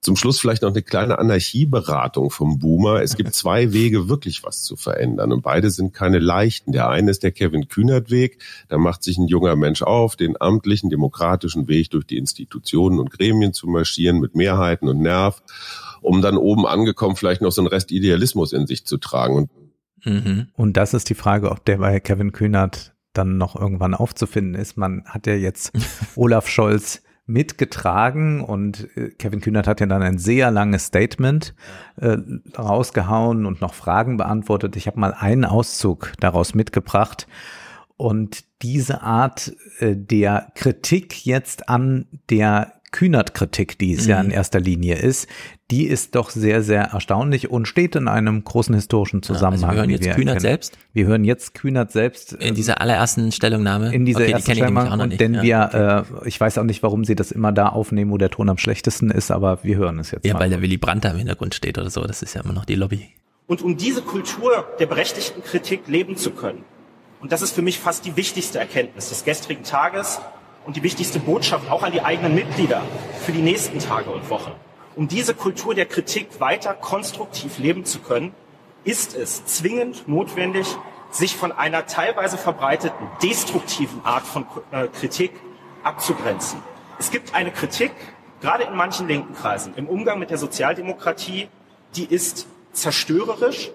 Zum 0.02 0.16
Schluss 0.16 0.40
vielleicht 0.40 0.64
noch 0.64 0.72
eine 0.72 0.82
kleine 0.82 1.20
Anarchieberatung 1.20 2.32
vom 2.32 2.58
Boomer. 2.58 3.04
Es 3.04 3.16
gibt 3.16 3.34
zwei 3.36 3.72
Wege, 3.72 4.10
wirklich 4.10 4.44
was 4.44 4.64
zu 4.64 4.76
verändern. 4.76 5.32
Und 5.32 5.44
beide 5.44 5.70
sind 5.70 5.94
keine 5.94 6.18
leichten. 6.18 6.72
Der 6.72 6.90
eine 6.90 7.12
ist 7.12 7.22
der 7.22 7.32
Kevin 7.32 7.68
Kühnert-Weg. 7.68 8.40
Da 8.68 8.80
macht 8.80 9.04
sich 9.04 9.20
ein 9.20 9.28
junger 9.28 9.56
Mensch 9.56 9.84
auf, 9.84 10.16
den 10.16 10.42
amtlichen, 10.42 10.90
demokratischen 10.90 11.68
Weg 11.68 11.92
durch 11.92 12.06
die 12.06 12.18
Institutionen 12.18 13.00
und 13.00 13.12
Gremien 13.12 13.54
zu 13.54 13.68
marschieren 13.68 14.20
mit 14.20 14.36
Mehrheiten 14.36 14.88
und 14.88 15.02
Nerv, 15.02 15.44
um 16.02 16.24
dann 16.24 16.36
oben 16.36 16.66
angekommen 16.66 17.16
vielleicht 17.16 17.44
noch 17.44 17.52
so 17.52 17.62
einen 17.62 17.68
Rest 17.68 17.92
Idealismus 17.92 18.54
in 18.54 18.66
sich 18.66 18.86
zu 18.86 18.98
tragen. 18.98 19.36
Und, 19.36 19.50
mhm. 20.04 20.48
und 20.54 20.78
das 20.78 20.96
ist 20.96 21.10
die 21.10 21.16
Frage, 21.16 21.52
ob 21.52 21.64
der 21.66 21.78
bei 21.78 22.00
Kevin 22.00 22.32
Kühnert 22.32 22.96
dann 23.14 23.38
noch 23.38 23.56
irgendwann 23.56 23.94
aufzufinden 23.94 24.56
ist. 24.56 24.78
Man 24.78 25.04
hat 25.06 25.28
ja 25.28 25.36
jetzt 25.36 25.74
Olaf 26.16 26.48
Scholz 26.48 27.04
mitgetragen 27.32 28.42
und 28.42 28.88
äh, 28.96 29.10
Kevin 29.10 29.42
Kühnert 29.42 29.68
hat 29.68 29.80
ja 29.80 29.86
dann 29.86 30.02
ein 30.02 30.18
sehr 30.18 30.52
langes 30.52 30.86
Statement 30.86 31.56
äh, 31.98 32.18
rausgehauen 32.58 33.46
und 33.46 33.62
noch 33.62 33.74
Fragen 33.74 34.18
beantwortet. 34.18 34.76
Ich 34.76 34.88
habe 34.88 35.00
mal 35.00 35.14
einen 35.14 35.46
Auszug 35.46 36.14
daraus 36.20 36.54
mitgebracht 36.54 37.28
und 37.98 38.44
diese 38.62 39.02
Art 39.02 39.56
äh, 39.80 39.96
der 39.96 40.48
Kritik 40.56 41.26
jetzt 41.26 41.70
an 41.70 42.08
der 42.30 42.74
Kühnert-Kritik, 42.92 43.78
die 43.78 43.94
es 43.94 44.04
mhm. 44.04 44.10
ja 44.10 44.22
in 44.22 44.32
erster 44.32 44.60
Linie 44.60 44.96
ist, 44.96 45.28
die 45.72 45.86
ist 45.86 46.16
doch 46.16 46.30
sehr, 46.30 46.62
sehr 46.62 46.84
erstaunlich 46.84 47.50
und 47.50 47.66
steht 47.66 47.96
in 47.96 48.08
einem 48.08 48.44
großen 48.44 48.76
historischen 48.76 49.24
Zusammenhang. 49.24 49.62
Ja, 49.62 49.68
also 49.68 49.72
wir 49.72 49.80
hören 49.80 49.90
jetzt 49.90 50.06
wir 50.06 50.14
Kühnert 50.14 50.42
selbst. 50.42 50.78
Wir 50.94 51.06
hören 51.06 51.24
jetzt 51.24 51.54
Kühnert 51.54 51.92
selbst. 51.92 52.34
In 52.34 52.56
dieser 52.56 52.82
allerersten 52.82 53.32
Stellungnahme. 53.32 53.94
In 53.94 54.06
dieser 54.06 54.22
okay, 54.22 54.32
ersten 54.32 54.52
die 54.52 54.58
Stellungnahme. 54.58 55.04
Und 55.04 55.20
denn 55.20 55.36
ja, 55.36 55.42
wir, 55.42 56.04
okay. 56.04 56.26
äh, 56.26 56.28
ich 56.28 56.40
weiß 56.40 56.58
auch 56.58 56.64
nicht, 56.64 56.84
warum 56.84 57.06
sie 57.06 57.16
das 57.16 57.32
immer 57.32 57.54
da 57.54 57.70
aufnehmen, 57.70 58.12
wo 58.12 58.18
der 58.18 58.30
Ton 58.30 58.50
am 58.50 58.58
schlechtesten 58.58 59.10
ist, 59.10 59.32
aber 59.32 59.64
wir 59.64 59.78
hören 59.78 59.98
es 60.00 60.12
jetzt. 60.12 60.26
Ja, 60.26 60.34
mal. 60.34 60.42
weil 60.42 60.50
der 60.50 60.62
Willy 60.62 60.78
Brandt 60.78 61.06
da 61.06 61.12
im 61.12 61.18
Hintergrund 61.18 61.56
steht 61.56 61.78
oder 61.78 61.90
so. 61.90 62.02
Das 62.04 62.22
ist 62.22 62.34
ja 62.34 62.42
immer 62.42 62.54
noch 62.54 62.66
die 62.66 62.76
Lobby. 62.76 63.08
Und 63.48 63.62
um 63.62 63.78
diese 63.78 64.02
Kultur 64.02 64.66
der 64.80 64.86
berechtigten 64.86 65.44
Kritik 65.44 65.88
leben 65.88 66.18
zu 66.18 66.32
können, 66.32 66.64
und 67.22 67.32
das 67.32 67.42
ist 67.42 67.54
für 67.54 67.62
mich 67.62 67.80
fast 67.80 68.06
die 68.06 68.18
wichtigste 68.18 68.60
Erkenntnis 68.60 69.10
des 69.10 69.24
gestrigen 69.24 69.64
Tages 69.64 70.20
und 70.72 70.78
die 70.78 70.84
wichtigste 70.84 71.20
Botschaft 71.20 71.70
auch 71.70 71.84
an 71.84 71.92
die 71.92 72.02
eigenen 72.02 72.34
Mitglieder 72.34 72.82
für 73.26 73.34
die 73.34 73.42
nächsten 73.42 73.80
Tage 73.80 74.10
und 74.10 74.30
Wochen. 74.30 74.54
Um 74.96 75.10
diese 75.10 75.34
Kultur 75.34 75.76
der 75.76 75.86
Kritik 75.86 76.40
weiter 76.40 76.74
konstruktiv 76.74 77.58
leben 77.58 77.84
zu 77.84 78.00
können, 78.00 78.34
ist 78.86 79.14
es 79.14 79.44
zwingend 79.44 80.08
notwendig, 80.08 80.66
sich 81.10 81.36
von 81.36 81.52
einer 81.52 81.88
teilweise 81.88 82.38
verbreiteten 82.38 83.06
destruktiven 83.22 84.00
Art 84.06 84.26
von 84.26 84.46
äh, 84.72 84.88
Kritik 84.88 85.34
abzugrenzen. 85.84 86.62
Es 86.98 87.12
gibt 87.12 87.36
eine 87.36 87.52
Kritik, 87.52 87.92
gerade 88.40 88.64
in 88.64 88.74
manchen 88.74 89.10
linken 89.10 89.34
Kreisen, 89.34 89.74
im 89.76 89.90
Umgang 89.90 90.20
mit 90.20 90.30
der 90.30 90.38
Sozialdemokratie, 90.38 91.50
die 91.98 92.06
ist 92.06 92.48
zerstörerisch, 92.72 93.72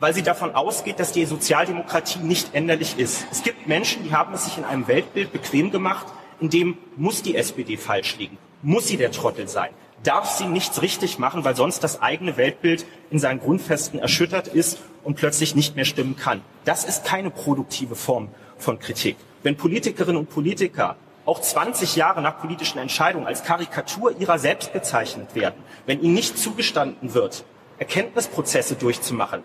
weil 0.00 0.14
sie 0.14 0.22
davon 0.22 0.54
ausgeht, 0.54 0.98
dass 0.98 1.12
die 1.12 1.26
Sozialdemokratie 1.26 2.20
nicht 2.20 2.54
änderlich 2.54 2.98
ist. 2.98 3.26
Es 3.30 3.42
gibt 3.42 3.68
Menschen, 3.68 4.02
die 4.02 4.14
haben 4.14 4.34
es 4.34 4.46
sich 4.46 4.58
in 4.58 4.64
einem 4.64 4.88
Weltbild 4.88 5.32
bequem 5.32 5.70
gemacht, 5.70 6.06
in 6.40 6.48
dem 6.48 6.78
muss 6.96 7.22
die 7.22 7.36
SPD 7.36 7.76
falsch 7.76 8.16
liegen, 8.16 8.38
muss 8.62 8.88
sie 8.88 8.96
der 8.96 9.12
Trottel 9.12 9.46
sein, 9.46 9.70
darf 10.02 10.30
sie 10.30 10.46
nichts 10.46 10.80
richtig 10.80 11.18
machen, 11.18 11.44
weil 11.44 11.54
sonst 11.54 11.84
das 11.84 12.00
eigene 12.00 12.38
Weltbild 12.38 12.86
in 13.10 13.18
seinen 13.18 13.40
Grundfesten 13.40 14.00
erschüttert 14.00 14.48
ist 14.48 14.78
und 15.04 15.16
plötzlich 15.16 15.54
nicht 15.54 15.76
mehr 15.76 15.84
stimmen 15.84 16.16
kann. 16.16 16.40
Das 16.64 16.84
ist 16.84 17.04
keine 17.04 17.30
produktive 17.30 17.94
Form 17.94 18.28
von 18.56 18.78
Kritik. 18.78 19.16
Wenn 19.42 19.56
Politikerinnen 19.56 20.16
und 20.16 20.30
Politiker 20.30 20.96
auch 21.26 21.40
20 21.40 21.96
Jahre 21.96 22.22
nach 22.22 22.40
politischen 22.40 22.78
Entscheidungen 22.78 23.26
als 23.26 23.44
Karikatur 23.44 24.18
ihrer 24.18 24.38
selbst 24.38 24.72
bezeichnet 24.72 25.34
werden, 25.34 25.62
wenn 25.86 26.00
ihnen 26.02 26.14
nicht 26.14 26.38
zugestanden 26.38 27.12
wird, 27.14 27.44
Erkenntnisprozesse 27.78 28.74
durchzumachen, 28.74 29.42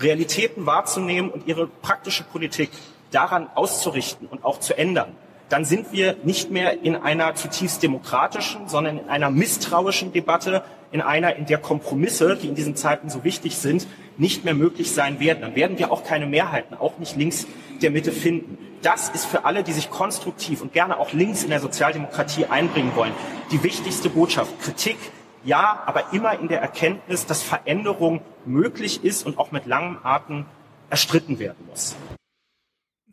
Realitäten 0.00 0.66
wahrzunehmen 0.66 1.30
und 1.30 1.46
ihre 1.46 1.66
praktische 1.66 2.24
Politik 2.24 2.70
daran 3.10 3.48
auszurichten 3.54 4.26
und 4.26 4.44
auch 4.44 4.60
zu 4.60 4.76
ändern, 4.76 5.14
dann 5.48 5.66
sind 5.66 5.92
wir 5.92 6.16
nicht 6.24 6.50
mehr 6.50 6.82
in 6.82 6.96
einer 6.96 7.34
zutiefst 7.34 7.82
demokratischen, 7.82 8.68
sondern 8.68 8.98
in 8.98 9.08
einer 9.10 9.30
misstrauischen 9.30 10.10
Debatte, 10.10 10.64
in 10.92 11.02
einer, 11.02 11.36
in 11.36 11.44
der 11.44 11.58
Kompromisse, 11.58 12.36
die 12.36 12.48
in 12.48 12.54
diesen 12.54 12.74
Zeiten 12.74 13.10
so 13.10 13.22
wichtig 13.22 13.56
sind, 13.56 13.86
nicht 14.16 14.46
mehr 14.46 14.54
möglich 14.54 14.92
sein 14.92 15.20
werden. 15.20 15.42
Dann 15.42 15.54
werden 15.54 15.78
wir 15.78 15.92
auch 15.92 16.04
keine 16.04 16.26
Mehrheiten, 16.26 16.74
auch 16.74 16.98
nicht 16.98 17.16
links 17.16 17.46
der 17.82 17.90
Mitte 17.90 18.12
finden. 18.12 18.56
Das 18.80 19.10
ist 19.10 19.26
für 19.26 19.44
alle, 19.44 19.62
die 19.62 19.72
sich 19.72 19.90
konstruktiv 19.90 20.62
und 20.62 20.72
gerne 20.72 20.98
auch 20.98 21.12
links 21.12 21.44
in 21.44 21.50
der 21.50 21.60
Sozialdemokratie 21.60 22.46
einbringen 22.46 22.92
wollen, 22.94 23.12
die 23.50 23.62
wichtigste 23.62 24.08
Botschaft. 24.08 24.58
Kritik 24.60 24.96
ja, 25.44 25.82
aber 25.86 26.12
immer 26.12 26.38
in 26.38 26.48
der 26.48 26.60
Erkenntnis, 26.60 27.26
dass 27.26 27.42
Veränderung 27.42 28.20
möglich 28.44 29.04
ist 29.04 29.26
und 29.26 29.38
auch 29.38 29.52
mit 29.52 29.66
langem 29.66 29.98
Atem 30.02 30.46
erstritten 30.90 31.38
werden 31.38 31.66
muss. 31.68 31.96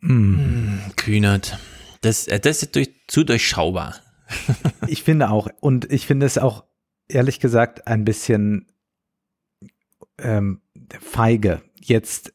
Mmh, 0.00 0.92
Kühnert. 0.96 1.58
Das, 2.00 2.26
äh, 2.26 2.40
das 2.40 2.62
ist 2.62 2.76
durch, 2.76 2.90
zu 3.08 3.24
durchschaubar. 3.24 3.96
ich 4.86 5.02
finde 5.02 5.30
auch. 5.30 5.48
Und 5.60 5.90
ich 5.92 6.06
finde 6.06 6.26
es 6.26 6.38
auch, 6.38 6.64
ehrlich 7.08 7.40
gesagt, 7.40 7.86
ein 7.86 8.04
bisschen 8.04 8.66
ähm, 10.18 10.60
feige, 11.00 11.62
jetzt 11.80 12.32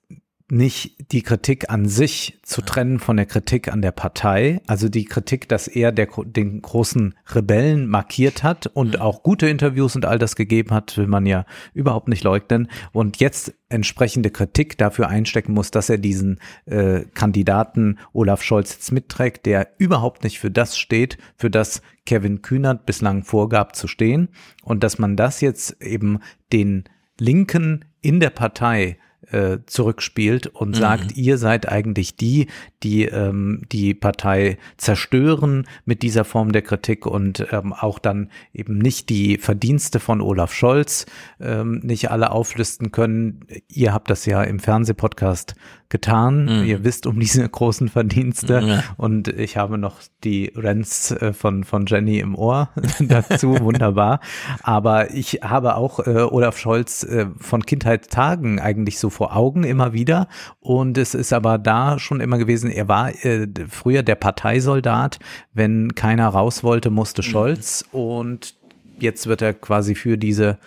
nicht 0.52 1.12
die 1.12 1.24
Kritik 1.24 1.72
an 1.72 1.88
sich 1.88 2.40
zu 2.44 2.62
trennen 2.62 3.00
von 3.00 3.18
der 3.18 3.26
Kritik 3.26 3.72
an 3.74 3.82
der 3.82 3.92
Partei, 3.92 4.62
also 4.68 4.90
die 4.90 5.06
Kritik, 5.06 5.50
dass 5.50 5.68
er 5.68 5.92
der, 5.92 6.08
den 6.24 6.62
großen 6.62 7.16
Rebellen 7.34 7.88
markiert 7.88 8.44
hat 8.44 8.68
und 8.68 9.02
auch 9.02 9.24
gute 9.24 9.48
Interviews 9.48 9.96
und 9.96 10.06
all 10.06 10.20
das 10.20 10.36
gegeben 10.36 10.70
hat, 10.72 10.98
will 10.98 11.08
man 11.08 11.26
ja 11.26 11.46
überhaupt 11.74 12.10
nicht 12.10 12.24
leugnen. 12.24 12.70
Und 12.92 13.18
jetzt 13.20 13.56
entsprechende 13.70 14.30
Kritik 14.30 14.78
dafür 14.78 15.08
einstecken 15.08 15.54
muss, 15.54 15.72
dass 15.72 15.90
er 15.90 15.98
diesen 15.98 16.40
äh, 16.66 17.06
Kandidaten 17.16 17.98
Olaf 18.14 18.44
Scholz 18.44 18.74
jetzt 18.74 18.92
mitträgt, 18.92 19.48
der 19.48 19.70
überhaupt 19.80 20.24
nicht 20.24 20.40
für 20.40 20.52
das 20.52 20.78
steht, 20.78 21.18
für 21.36 21.50
das 21.50 21.82
Kevin 22.06 22.44
Kühnert 22.44 22.86
bislang 22.86 23.24
vorgab 23.24 23.76
zu 23.76 23.88
stehen. 23.88 24.30
Und 24.64 24.84
dass 24.84 25.00
man 25.00 25.16
das 25.16 25.42
jetzt 25.42 25.82
eben 25.82 26.20
den 26.54 26.84
Linken 27.20 27.86
in 28.02 28.20
der 28.20 28.30
Partei 28.30 29.00
äh, 29.32 29.60
zurückspielt 29.66 30.48
und 30.48 30.70
mhm. 30.70 30.74
sagt, 30.76 31.18
ihr 31.18 31.38
seid 31.38 31.70
eigentlich 31.70 32.16
die, 32.16 32.48
die 32.84 33.06
ähm, 33.06 33.64
die 33.72 33.94
Partei 33.94 34.58
zerstören 34.78 35.68
mit 35.86 36.04
dieser 36.04 36.26
Form 36.26 36.52
der 36.52 36.62
Kritik 36.62 37.06
und 37.06 37.48
ähm, 37.52 37.74
auch 37.74 38.00
dann 38.00 38.30
eben 38.54 38.78
nicht 38.78 39.10
die 39.10 39.38
Verdienste 39.38 40.00
von 40.00 40.22
Olaf 40.22 40.54
Scholz 40.54 41.06
ähm, 41.40 41.80
nicht 41.84 42.12
alle 42.12 42.32
auflisten 42.32 42.92
können. 42.92 43.46
Ihr 43.68 43.94
habt 43.94 44.10
das 44.10 44.26
ja 44.26 44.44
im 44.44 44.60
Fernsehpodcast 44.60 45.56
getan. 45.90 46.46
Mhm. 46.46 46.66
Ihr 46.66 46.84
wisst 46.84 47.06
um 47.06 47.20
diese 47.20 47.48
großen 47.48 47.90
Verdienste 47.90 48.62
ja. 48.66 48.84
und 48.98 49.28
ich 49.28 49.58
habe 49.58 49.78
noch 49.78 50.02
die 50.24 50.52
Rents 50.56 51.12
äh, 51.12 51.34
von, 51.34 51.64
von 51.64 51.86
Jenny 51.86 52.20
im 52.20 52.36
Ohr 52.36 52.70
dazu, 53.00 53.60
wunderbar. 53.60 54.20
Aber 54.64 55.14
ich 55.14 55.40
habe 55.44 55.76
auch 55.76 56.00
äh, 56.00 56.22
Olaf 56.22 56.58
Scholz 56.58 57.04
äh, 57.04 57.28
von 57.40 57.66
Kindheitstagen 57.66 58.60
eigentlich 58.60 59.00
so 59.00 59.10
vor 59.10 59.36
Augen 59.36 59.64
immer 59.64 59.94
wieder 59.94 60.28
und 60.60 60.98
es 60.98 61.14
ist 61.14 61.34
aber 61.34 61.58
da 61.58 62.00
schon 62.00 62.20
immer 62.20 62.38
gewesen, 62.38 62.72
er 62.72 62.88
war 62.88 63.14
äh, 63.24 63.48
früher 63.70 64.04
der 64.04 64.16
Parteisoldat, 64.16 65.20
wenn 65.54 65.94
keiner 65.96 66.28
raus 66.30 66.64
wollte, 66.64 66.90
musste 66.90 67.22
mhm. 67.22 67.26
Scholz 67.26 67.86
mhm. 67.92 68.00
und 68.00 68.56
jetzt 69.00 69.28
wird 69.28 69.42
er 69.42 69.54
quasi 69.54 69.96
für 69.96 70.18
diese 70.18 70.58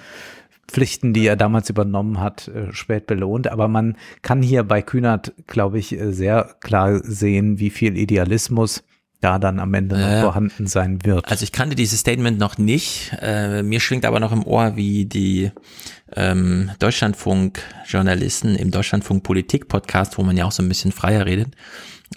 Pflichten, 0.69 1.14
die 1.14 1.27
er 1.27 1.37
damals 1.37 1.71
übernommen 1.71 2.21
hat, 2.21 2.49
äh, 2.49 2.73
spät 2.73 3.07
belohnt. 3.07 3.49
Aber 3.49 3.69
man 3.69 3.97
kann 4.23 4.43
hier 4.43 4.62
bei 4.62 4.83
Kühnert, 4.83 5.33
glaube 5.47 5.79
ich, 5.79 5.99
äh, 5.99 6.12
sehr 6.12 6.57
klar 6.61 7.01
sehen, 7.03 7.59
wie 7.59 7.71
viel 7.71 7.97
Idealismus 7.97 8.85
da 9.21 9.39
dann 9.39 9.59
am 9.59 9.75
Ende 9.75 9.99
noch 9.99 10.21
vorhanden 10.21 10.69
sein 10.69 11.05
wird. 11.05 11.29
Also 11.29 11.43
ich 11.43 11.51
kannte 11.51 11.75
dieses 11.75 12.01
Statement 12.01 12.39
noch 12.39 12.57
nicht. 12.57 13.16
Äh, 13.21 13.64
mir 13.64 13.81
schwingt 13.81 14.05
aber 14.05 14.21
noch 14.21 14.31
im 14.31 14.47
Ohr, 14.47 14.77
wie 14.77 15.07
die 15.07 15.51
ähm, 16.14 16.71
Deutschlandfunk-Journalisten 16.79 18.55
im 18.55 18.71
Deutschlandfunk-Politik-Podcast, 18.71 20.19
wo 20.19 20.23
man 20.23 20.37
ja 20.37 20.45
auch 20.45 20.53
so 20.53 20.62
ein 20.62 20.69
bisschen 20.69 20.93
freier 20.93 21.27
redet, 21.27 21.49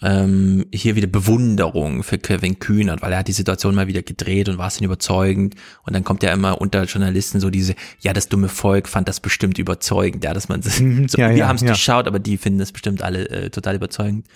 ähm, 0.02 0.66
hier 0.74 0.96
wieder 0.96 1.08
Bewunderung 1.08 2.04
für 2.04 2.18
Kevin 2.18 2.60
Kühnert, 2.60 3.02
weil 3.02 3.12
er 3.12 3.20
hat 3.20 3.28
die 3.28 3.34
Situation 3.34 3.76
mal 3.76 3.88
wieder 3.88 4.02
gedreht 4.02 4.48
und 4.48 4.58
war 4.58 4.68
es 4.68 4.78
denn 4.78 4.86
überzeugend. 4.86 5.56
Und 5.84 5.94
dann 5.94 6.04
kommt 6.04 6.24
ja 6.24 6.32
immer 6.32 6.62
unter 6.62 6.84
Journalisten 6.86 7.40
so 7.40 7.50
diese, 7.50 7.76
ja, 8.00 8.14
das 8.14 8.30
dumme 8.30 8.48
Volk 8.48 8.88
fand 8.88 9.08
das 9.08 9.20
bestimmt 9.20 9.58
überzeugend, 9.58 10.24
ja, 10.24 10.34
dass 10.34 10.50
man 10.50 10.62
mhm, 10.62 11.08
so, 11.08 11.18
ja, 11.18 11.30
wir 11.30 11.38
ja, 11.38 11.48
haben 11.48 11.58
es 11.58 11.62
ja. 11.62 11.70
geschaut, 11.72 12.08
aber 12.08 12.20
die 12.20 12.38
finden 12.38 12.60
das 12.60 12.72
bestimmt 12.72 13.04
alle 13.04 13.30
äh, 13.30 13.50
total 13.50 13.76
überzeugend. 13.76 14.28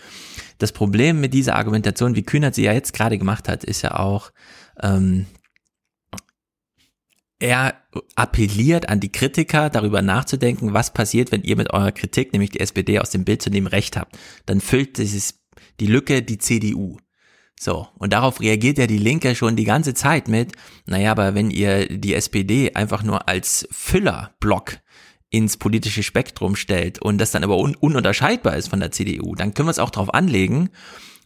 Das 0.57 0.71
Problem 0.71 1.21
mit 1.21 1.33
dieser 1.33 1.55
Argumentation, 1.55 2.15
wie 2.15 2.23
Kühnert 2.23 2.55
sie 2.55 2.63
ja 2.63 2.73
jetzt 2.73 2.93
gerade 2.93 3.17
gemacht 3.17 3.47
hat, 3.47 3.63
ist 3.63 3.81
ja 3.81 3.97
auch, 3.97 4.31
ähm, 4.81 5.25
er 7.39 7.75
appelliert 8.15 8.89
an 8.89 8.99
die 8.99 9.11
Kritiker, 9.11 9.69
darüber 9.69 10.01
nachzudenken, 10.01 10.73
was 10.73 10.93
passiert, 10.93 11.31
wenn 11.31 11.43
ihr 11.43 11.57
mit 11.57 11.73
eurer 11.73 11.91
Kritik, 11.91 12.31
nämlich 12.31 12.51
die 12.51 12.59
SPD 12.61 12.99
aus 12.99 13.09
dem 13.09 13.25
Bild 13.25 13.41
zu 13.41 13.49
nehmen, 13.49 13.67
recht 13.67 13.97
habt. 13.97 14.17
Dann 14.45 14.61
füllt 14.61 14.97
dieses 14.97 15.44
die 15.79 15.87
Lücke 15.87 16.21
die 16.21 16.37
CDU. 16.37 16.97
So, 17.57 17.87
und 17.97 18.11
darauf 18.11 18.41
reagiert 18.41 18.77
ja 18.77 18.87
die 18.87 18.97
Linke 18.97 19.33
schon 19.33 19.55
die 19.55 19.63
ganze 19.63 19.93
Zeit 19.93 20.27
mit, 20.27 20.51
naja, 20.85 21.11
aber 21.11 21.35
wenn 21.35 21.49
ihr 21.49 21.87
die 21.87 22.13
SPD 22.13 22.73
einfach 22.75 23.01
nur 23.01 23.29
als 23.29 23.67
Füllerblock 23.71 24.79
ins 25.29 25.57
politische 25.57 26.03
Spektrum 26.03 26.55
stellt 26.55 27.01
und 27.01 27.17
das 27.17 27.31
dann 27.31 27.43
aber 27.43 27.57
un 27.57 27.75
ununterscheidbar 27.75 28.55
ist 28.57 28.67
von 28.67 28.81
der 28.81 28.91
CDU, 28.91 29.35
dann 29.35 29.53
können 29.53 29.67
wir 29.67 29.71
es 29.71 29.79
auch 29.79 29.89
drauf 29.89 30.13
anlegen 30.13 30.69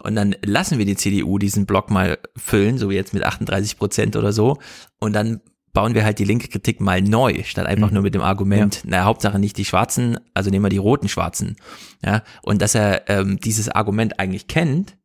und 0.02 0.16
dann 0.16 0.36
lassen 0.44 0.78
wir 0.78 0.86
die 0.86 0.96
CDU 0.96 1.40
diesen 1.40 1.66
Block 1.66 1.90
mal 1.90 2.20
füllen, 2.38 2.78
so 2.78 2.90
wie 2.90 2.96
jetzt 2.96 3.14
mit 3.14 3.24
38 3.24 3.78
Prozent 3.78 4.16
oder 4.16 4.32
so, 4.32 4.58
und 5.00 5.14
dann 5.14 5.42
bauen 5.74 5.94
wir 5.94 6.04
halt 6.04 6.20
die 6.20 6.26
linke 6.26 6.48
Kritik 6.48 6.82
mal 6.82 7.02
neu, 7.02 7.44
statt 7.44 7.66
einfach 7.66 7.90
mhm. 7.90 7.96
nur 7.96 8.04
mit 8.04 8.16
dem 8.16 8.22
Argument, 8.22 8.76
ja. 8.76 8.82
na 8.86 9.04
Hauptsache 9.04 9.40
nicht 9.40 9.58
die 9.58 9.66
Schwarzen, 9.66 10.20
also 10.34 10.50
nehmen 10.50 10.66
wir 10.66 10.70
die 10.70 10.78
roten 10.78 11.10
Schwarzen. 11.10 11.56
Ja, 12.04 12.24
und 12.42 12.62
dass 12.62 12.76
er 12.76 13.10
ähm, 13.10 13.40
dieses 13.40 13.70
Argument 13.70 14.20
eigentlich 14.20 14.48
kennt 14.48 14.96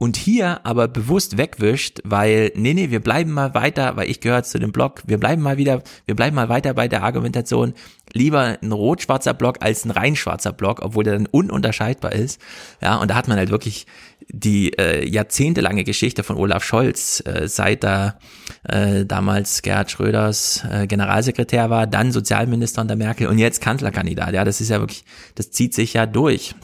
und 0.00 0.16
hier 0.16 0.64
aber 0.64 0.88
bewusst 0.88 1.36
wegwischt, 1.36 2.00
weil, 2.04 2.52
nee, 2.54 2.72
nee, 2.72 2.90
wir 2.90 3.00
bleiben 3.00 3.32
mal 3.32 3.52
weiter, 3.52 3.96
weil 3.96 4.08
ich 4.08 4.20
gehöre 4.20 4.42
zu 4.42 4.58
dem 4.58 4.72
Block, 4.72 5.02
wir 5.06 5.18
bleiben 5.18 5.42
mal 5.42 5.58
wieder, 5.58 5.82
wir 6.06 6.16
bleiben 6.16 6.34
mal 6.34 6.48
weiter 6.48 6.72
bei 6.72 6.88
der 6.88 7.02
Argumentation, 7.02 7.74
lieber 8.14 8.56
ein 8.62 8.72
rot-schwarzer 8.72 9.34
Block 9.34 9.58
als 9.60 9.84
ein 9.84 9.90
rein 9.90 10.16
schwarzer 10.16 10.52
Block, 10.52 10.80
obwohl 10.80 11.04
der 11.04 11.12
dann 11.12 11.26
ununterscheidbar 11.26 12.12
ist. 12.12 12.40
Ja, 12.80 12.96
und 12.96 13.10
da 13.10 13.14
hat 13.14 13.28
man 13.28 13.36
halt 13.36 13.50
wirklich 13.50 13.86
die 14.26 14.72
äh, 14.78 15.06
jahrzehntelange 15.06 15.84
Geschichte 15.84 16.22
von 16.22 16.36
Olaf 16.36 16.64
Scholz, 16.64 17.22
äh, 17.26 17.46
seit 17.46 17.84
er 17.84 18.18
äh, 18.66 19.04
damals 19.04 19.60
Gerhard 19.60 19.90
Schröders 19.90 20.64
äh, 20.70 20.86
Generalsekretär 20.86 21.68
war, 21.68 21.86
dann 21.86 22.10
Sozialminister 22.10 22.80
unter 22.80 22.96
Merkel 22.96 23.26
und 23.26 23.36
jetzt 23.36 23.60
Kanzlerkandidat. 23.60 24.32
Ja, 24.32 24.46
das 24.46 24.62
ist 24.62 24.70
ja 24.70 24.80
wirklich, 24.80 25.04
das 25.34 25.50
zieht 25.50 25.74
sich 25.74 25.92
ja 25.92 26.06
durch 26.06 26.54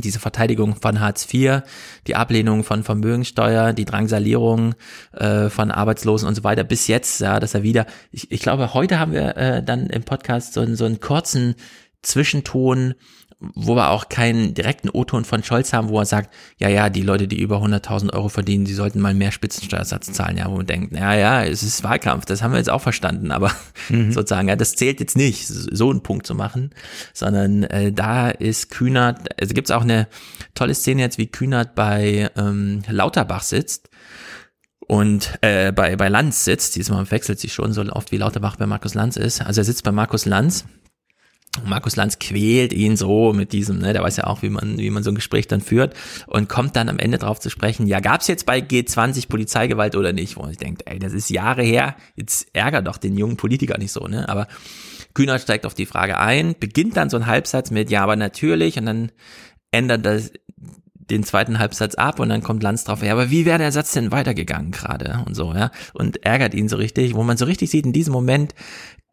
diese 0.00 0.18
Verteidigung 0.18 0.76
von 0.76 1.00
Hartz 1.00 1.26
IV, 1.32 1.62
die 2.06 2.16
Ablehnung 2.16 2.64
von 2.64 2.82
Vermögensteuer, 2.82 3.72
die 3.72 3.84
Drangsalierung 3.84 4.74
äh, 5.12 5.48
von 5.48 5.70
Arbeitslosen 5.70 6.28
und 6.28 6.34
so 6.34 6.44
weiter 6.44 6.64
bis 6.64 6.86
jetzt, 6.86 7.20
ja, 7.20 7.40
dass 7.40 7.54
er 7.54 7.62
wieder, 7.62 7.86
ich, 8.10 8.30
ich 8.30 8.40
glaube, 8.40 8.74
heute 8.74 8.98
haben 8.98 9.12
wir 9.12 9.36
äh, 9.36 9.62
dann 9.62 9.86
im 9.86 10.02
Podcast 10.02 10.54
so, 10.54 10.74
so 10.74 10.84
einen 10.84 11.00
kurzen 11.00 11.54
Zwischenton 12.02 12.94
wo 13.40 13.74
wir 13.74 13.90
auch 13.90 14.10
keinen 14.10 14.52
direkten 14.52 14.90
O-Ton 14.90 15.24
von 15.24 15.42
Scholz 15.42 15.72
haben, 15.72 15.88
wo 15.88 15.98
er 15.98 16.04
sagt, 16.04 16.32
ja, 16.58 16.68
ja, 16.68 16.90
die 16.90 17.00
Leute, 17.00 17.26
die 17.26 17.40
über 17.40 17.56
100.000 17.56 18.12
Euro 18.12 18.28
verdienen, 18.28 18.66
die 18.66 18.74
sollten 18.74 19.00
mal 19.00 19.14
mehr 19.14 19.32
Spitzensteuersatz 19.32 20.12
zahlen, 20.12 20.36
ja, 20.36 20.50
wo 20.50 20.56
man 20.56 20.66
denkt, 20.66 20.94
ja, 20.94 21.14
ja, 21.14 21.42
es 21.44 21.62
ist 21.62 21.82
Wahlkampf, 21.82 22.26
das 22.26 22.42
haben 22.42 22.52
wir 22.52 22.58
jetzt 22.58 22.68
auch 22.68 22.82
verstanden, 22.82 23.32
aber 23.32 23.50
mhm. 23.88 24.12
sozusagen, 24.12 24.48
ja, 24.48 24.56
das 24.56 24.74
zählt 24.74 25.00
jetzt 25.00 25.16
nicht, 25.16 25.46
so 25.46 25.90
einen 25.90 26.02
Punkt 26.02 26.26
zu 26.26 26.34
machen, 26.34 26.70
sondern 27.14 27.64
äh, 27.64 27.92
da 27.92 28.28
ist 28.28 28.70
Kühnert, 28.70 29.40
also 29.40 29.54
gibt's 29.54 29.70
auch 29.70 29.82
eine 29.82 30.06
tolle 30.54 30.74
Szene 30.74 31.00
jetzt, 31.00 31.16
wie 31.16 31.28
Kühnert 31.28 31.74
bei 31.74 32.30
ähm, 32.36 32.82
Lauterbach 32.88 33.42
sitzt 33.42 33.88
und 34.86 35.38
äh, 35.40 35.72
bei, 35.72 35.96
bei 35.96 36.08
Lanz 36.08 36.44
sitzt, 36.44 36.76
diesmal 36.76 37.10
wechselt 37.10 37.40
sich 37.40 37.54
schon 37.54 37.72
so 37.72 37.80
oft 37.84 38.12
wie 38.12 38.18
Lauterbach 38.18 38.56
bei 38.56 38.66
Markus 38.66 38.92
Lanz 38.92 39.16
ist, 39.16 39.40
also 39.40 39.62
er 39.62 39.64
sitzt 39.64 39.84
bei 39.84 39.92
Markus 39.92 40.26
Lanz 40.26 40.66
Markus 41.64 41.96
Lanz 41.96 42.20
quält 42.20 42.72
ihn 42.72 42.96
so 42.96 43.32
mit 43.32 43.52
diesem, 43.52 43.78
ne, 43.78 43.92
der 43.92 44.02
weiß 44.02 44.16
ja 44.18 44.24
auch, 44.28 44.42
wie 44.42 44.50
man, 44.50 44.78
wie 44.78 44.90
man 44.90 45.02
so 45.02 45.10
ein 45.10 45.16
Gespräch 45.16 45.48
dann 45.48 45.60
führt 45.60 45.94
und 46.28 46.48
kommt 46.48 46.76
dann 46.76 46.88
am 46.88 47.00
Ende 47.00 47.18
drauf 47.18 47.40
zu 47.40 47.50
sprechen, 47.50 47.88
ja, 47.88 47.98
gab's 47.98 48.28
jetzt 48.28 48.46
bei 48.46 48.60
G20 48.60 49.28
Polizeigewalt 49.28 49.96
oder 49.96 50.12
nicht? 50.12 50.36
Wo 50.36 50.46
ich 50.46 50.58
denke, 50.58 50.86
ey, 50.86 51.00
das 51.00 51.12
ist 51.12 51.28
Jahre 51.28 51.62
her, 51.62 51.96
jetzt 52.14 52.48
ärgert 52.52 52.86
doch 52.86 52.98
den 52.98 53.18
jungen 53.18 53.36
Politiker 53.36 53.78
nicht 53.78 53.90
so, 53.90 54.06
ne? 54.06 54.28
Aber 54.28 54.46
Kühner 55.12 55.40
steigt 55.40 55.66
auf 55.66 55.74
die 55.74 55.86
Frage 55.86 56.18
ein, 56.18 56.54
beginnt 56.58 56.96
dann 56.96 57.10
so 57.10 57.16
ein 57.16 57.26
Halbsatz 57.26 57.72
mit, 57.72 57.90
ja, 57.90 58.02
aber 58.02 58.14
natürlich, 58.14 58.78
und 58.78 58.86
dann 58.86 59.12
ändert 59.72 60.06
das 60.06 60.32
den 61.10 61.24
zweiten 61.24 61.58
Halbsatz 61.58 61.96
ab 61.96 62.20
und 62.20 62.28
dann 62.28 62.44
kommt 62.44 62.62
Lanz 62.62 62.84
drauf, 62.84 63.02
ja, 63.02 63.12
aber 63.12 63.30
wie 63.30 63.44
wäre 63.44 63.58
der 63.58 63.72
Satz 63.72 63.90
denn 63.92 64.12
weitergegangen 64.12 64.70
gerade 64.70 65.24
und 65.26 65.34
so, 65.34 65.52
ja, 65.52 65.72
und 65.94 66.24
ärgert 66.24 66.54
ihn 66.54 66.68
so 66.68 66.76
richtig, 66.76 67.14
wo 67.14 67.24
man 67.24 67.36
so 67.36 67.44
richtig 67.44 67.70
sieht, 67.70 67.84
in 67.84 67.92
diesem 67.92 68.12
Moment 68.12 68.54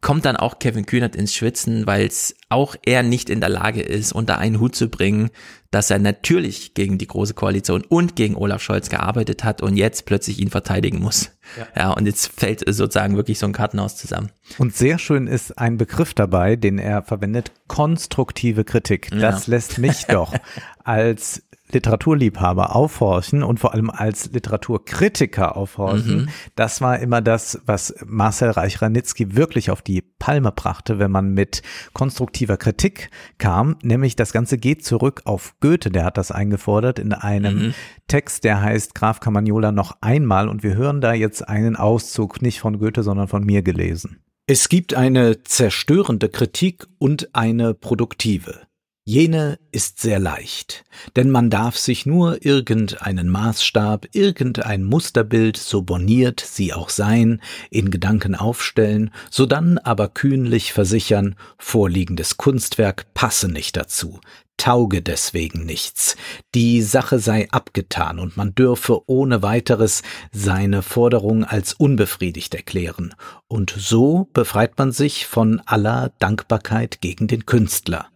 kommt 0.00 0.24
dann 0.24 0.36
auch 0.36 0.58
Kevin 0.58 0.86
Kühnert 0.86 1.16
ins 1.16 1.34
Schwitzen, 1.34 1.86
weil 1.86 2.06
es 2.06 2.36
auch 2.48 2.76
er 2.84 3.02
nicht 3.02 3.28
in 3.30 3.40
der 3.40 3.48
Lage 3.48 3.82
ist, 3.82 4.12
unter 4.12 4.38
einen 4.38 4.60
Hut 4.60 4.74
zu 4.74 4.88
bringen, 4.88 5.30
dass 5.70 5.90
er 5.90 5.98
natürlich 5.98 6.72
gegen 6.74 6.98
die 6.98 7.06
Große 7.06 7.34
Koalition 7.34 7.84
und 7.84 8.16
gegen 8.16 8.36
Olaf 8.36 8.62
Scholz 8.62 8.88
gearbeitet 8.88 9.44
hat 9.44 9.60
und 9.60 9.76
jetzt 9.76 10.06
plötzlich 10.06 10.38
ihn 10.38 10.50
verteidigen 10.50 11.00
muss. 11.00 11.30
Ja, 11.58 11.66
ja 11.76 11.90
und 11.90 12.06
jetzt 12.06 12.28
fällt 12.28 12.60
sozusagen 12.60 13.16
wirklich 13.16 13.38
so 13.38 13.46
ein 13.46 13.52
Kartenhaus 13.52 13.96
zusammen. 13.96 14.30
Und 14.56 14.74
sehr 14.74 14.98
schön 14.98 15.26
ist 15.26 15.58
ein 15.58 15.76
Begriff 15.76 16.14
dabei, 16.14 16.56
den 16.56 16.78
er 16.78 17.02
verwendet, 17.02 17.52
konstruktive 17.66 18.64
Kritik. 18.64 19.10
Das 19.10 19.46
ja. 19.46 19.50
lässt 19.54 19.78
mich 19.78 20.06
doch 20.06 20.32
als 20.84 21.42
Literaturliebhaber 21.72 22.74
aufhorchen 22.74 23.42
und 23.42 23.60
vor 23.60 23.74
allem 23.74 23.90
als 23.90 24.30
Literaturkritiker 24.32 25.56
aufhorchen. 25.56 26.22
Mhm. 26.22 26.28
Das 26.54 26.80
war 26.80 26.98
immer 26.98 27.20
das, 27.20 27.60
was 27.66 27.94
Marcel 28.06 28.50
Reich-Ranitzky 28.50 29.36
wirklich 29.36 29.70
auf 29.70 29.82
die 29.82 30.02
Palme 30.02 30.52
brachte, 30.52 30.98
wenn 30.98 31.10
man 31.10 31.34
mit 31.34 31.62
konstruktiver 31.92 32.56
Kritik 32.56 33.10
kam. 33.38 33.76
Nämlich 33.82 34.16
das 34.16 34.32
Ganze 34.32 34.58
geht 34.58 34.84
zurück 34.84 35.22
auf 35.24 35.54
Goethe, 35.60 35.90
der 35.90 36.04
hat 36.04 36.18
das 36.18 36.30
eingefordert 36.30 36.98
in 36.98 37.12
einem 37.12 37.58
mhm. 37.58 37.74
Text, 38.06 38.44
der 38.44 38.62
heißt 38.62 38.94
Graf 38.94 39.20
Camagnola 39.20 39.72
noch 39.72 39.98
einmal 40.00 40.48
und 40.48 40.62
wir 40.62 40.74
hören 40.74 41.00
da 41.00 41.12
jetzt 41.12 41.48
einen 41.48 41.76
Auszug, 41.76 42.42
nicht 42.42 42.60
von 42.60 42.78
Goethe, 42.78 43.02
sondern 43.02 43.28
von 43.28 43.44
mir 43.44 43.62
gelesen. 43.62 44.20
Es 44.46 44.70
gibt 44.70 44.94
eine 44.94 45.42
zerstörende 45.42 46.30
Kritik 46.30 46.86
und 46.98 47.34
eine 47.34 47.74
produktive. 47.74 48.67
Jene 49.08 49.58
ist 49.72 50.00
sehr 50.00 50.18
leicht, 50.18 50.84
denn 51.16 51.30
man 51.30 51.48
darf 51.48 51.78
sich 51.78 52.04
nur 52.04 52.44
irgendeinen 52.44 53.30
Maßstab, 53.30 54.08
irgendein 54.12 54.84
Musterbild, 54.84 55.56
so 55.56 55.80
boniert 55.80 56.40
sie 56.40 56.74
auch 56.74 56.90
sein, 56.90 57.40
in 57.70 57.90
Gedanken 57.90 58.34
aufstellen, 58.34 59.10
sodann 59.30 59.78
aber 59.78 60.08
kühnlich 60.08 60.74
versichern, 60.74 61.36
vorliegendes 61.56 62.36
Kunstwerk 62.36 63.06
passe 63.14 63.48
nicht 63.48 63.78
dazu, 63.78 64.20
tauge 64.58 65.00
deswegen 65.00 65.64
nichts, 65.64 66.14
die 66.54 66.82
Sache 66.82 67.18
sei 67.18 67.48
abgetan 67.50 68.18
und 68.18 68.36
man 68.36 68.54
dürfe 68.54 69.08
ohne 69.08 69.40
weiteres 69.40 70.02
seine 70.32 70.82
Forderung 70.82 71.44
als 71.44 71.72
unbefriedigt 71.72 72.54
erklären, 72.54 73.14
und 73.46 73.74
so 73.74 74.28
befreit 74.34 74.76
man 74.76 74.92
sich 74.92 75.26
von 75.26 75.62
aller 75.64 76.12
Dankbarkeit 76.18 77.00
gegen 77.00 77.26
den 77.26 77.46
Künstler. 77.46 78.10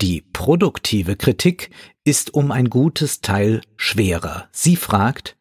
Die 0.00 0.22
produktive 0.32 1.16
Kritik 1.16 1.70
ist 2.04 2.34
um 2.34 2.50
ein 2.50 2.68
gutes 2.70 3.20
Teil 3.20 3.62
schwerer. 3.76 4.48
Sie 4.52 4.76
fragt, 4.76 5.36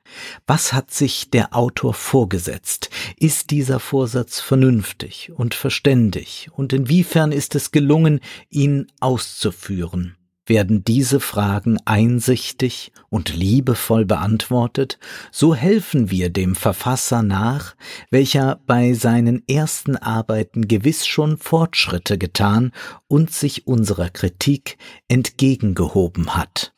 was 0.46 0.74
hat 0.74 0.92
sich 0.92 1.30
der 1.30 1.56
Autor 1.56 1.94
vorgesetzt? 1.94 2.90
Ist 3.18 3.52
dieser 3.52 3.80
Vorsatz 3.80 4.40
vernünftig 4.40 5.32
und 5.36 5.56
verständig? 5.56 6.50
Und 6.54 6.74
inwiefern 6.74 7.32
ist 7.32 7.56
es 7.56 7.72
gelungen, 7.72 8.20
ihn 8.50 8.88
auszuführen? 9.00 10.16
Werden 10.46 10.84
diese 10.84 11.22
Fragen 11.22 11.78
einsichtig 11.86 12.92
und 13.10 13.34
liebevoll 13.34 14.06
beantwortet, 14.06 15.00
so 15.32 15.56
helfen 15.56 16.12
wir 16.12 16.30
dem 16.30 16.56
Verfasser 16.56 17.24
nach, 17.24 17.76
welcher 18.12 18.60
bei 18.66 18.94
seinen 18.94 19.48
ersten 19.48 19.96
Arbeiten 19.96 20.68
gewiss 20.68 21.08
schon 21.08 21.38
Fortschritte 21.38 22.18
getan 22.18 22.72
und 23.08 23.32
sich 23.32 23.68
unserer 23.68 24.10
Kritik 24.10 24.78
entgegengehoben 25.08 26.36
hat. 26.36 26.73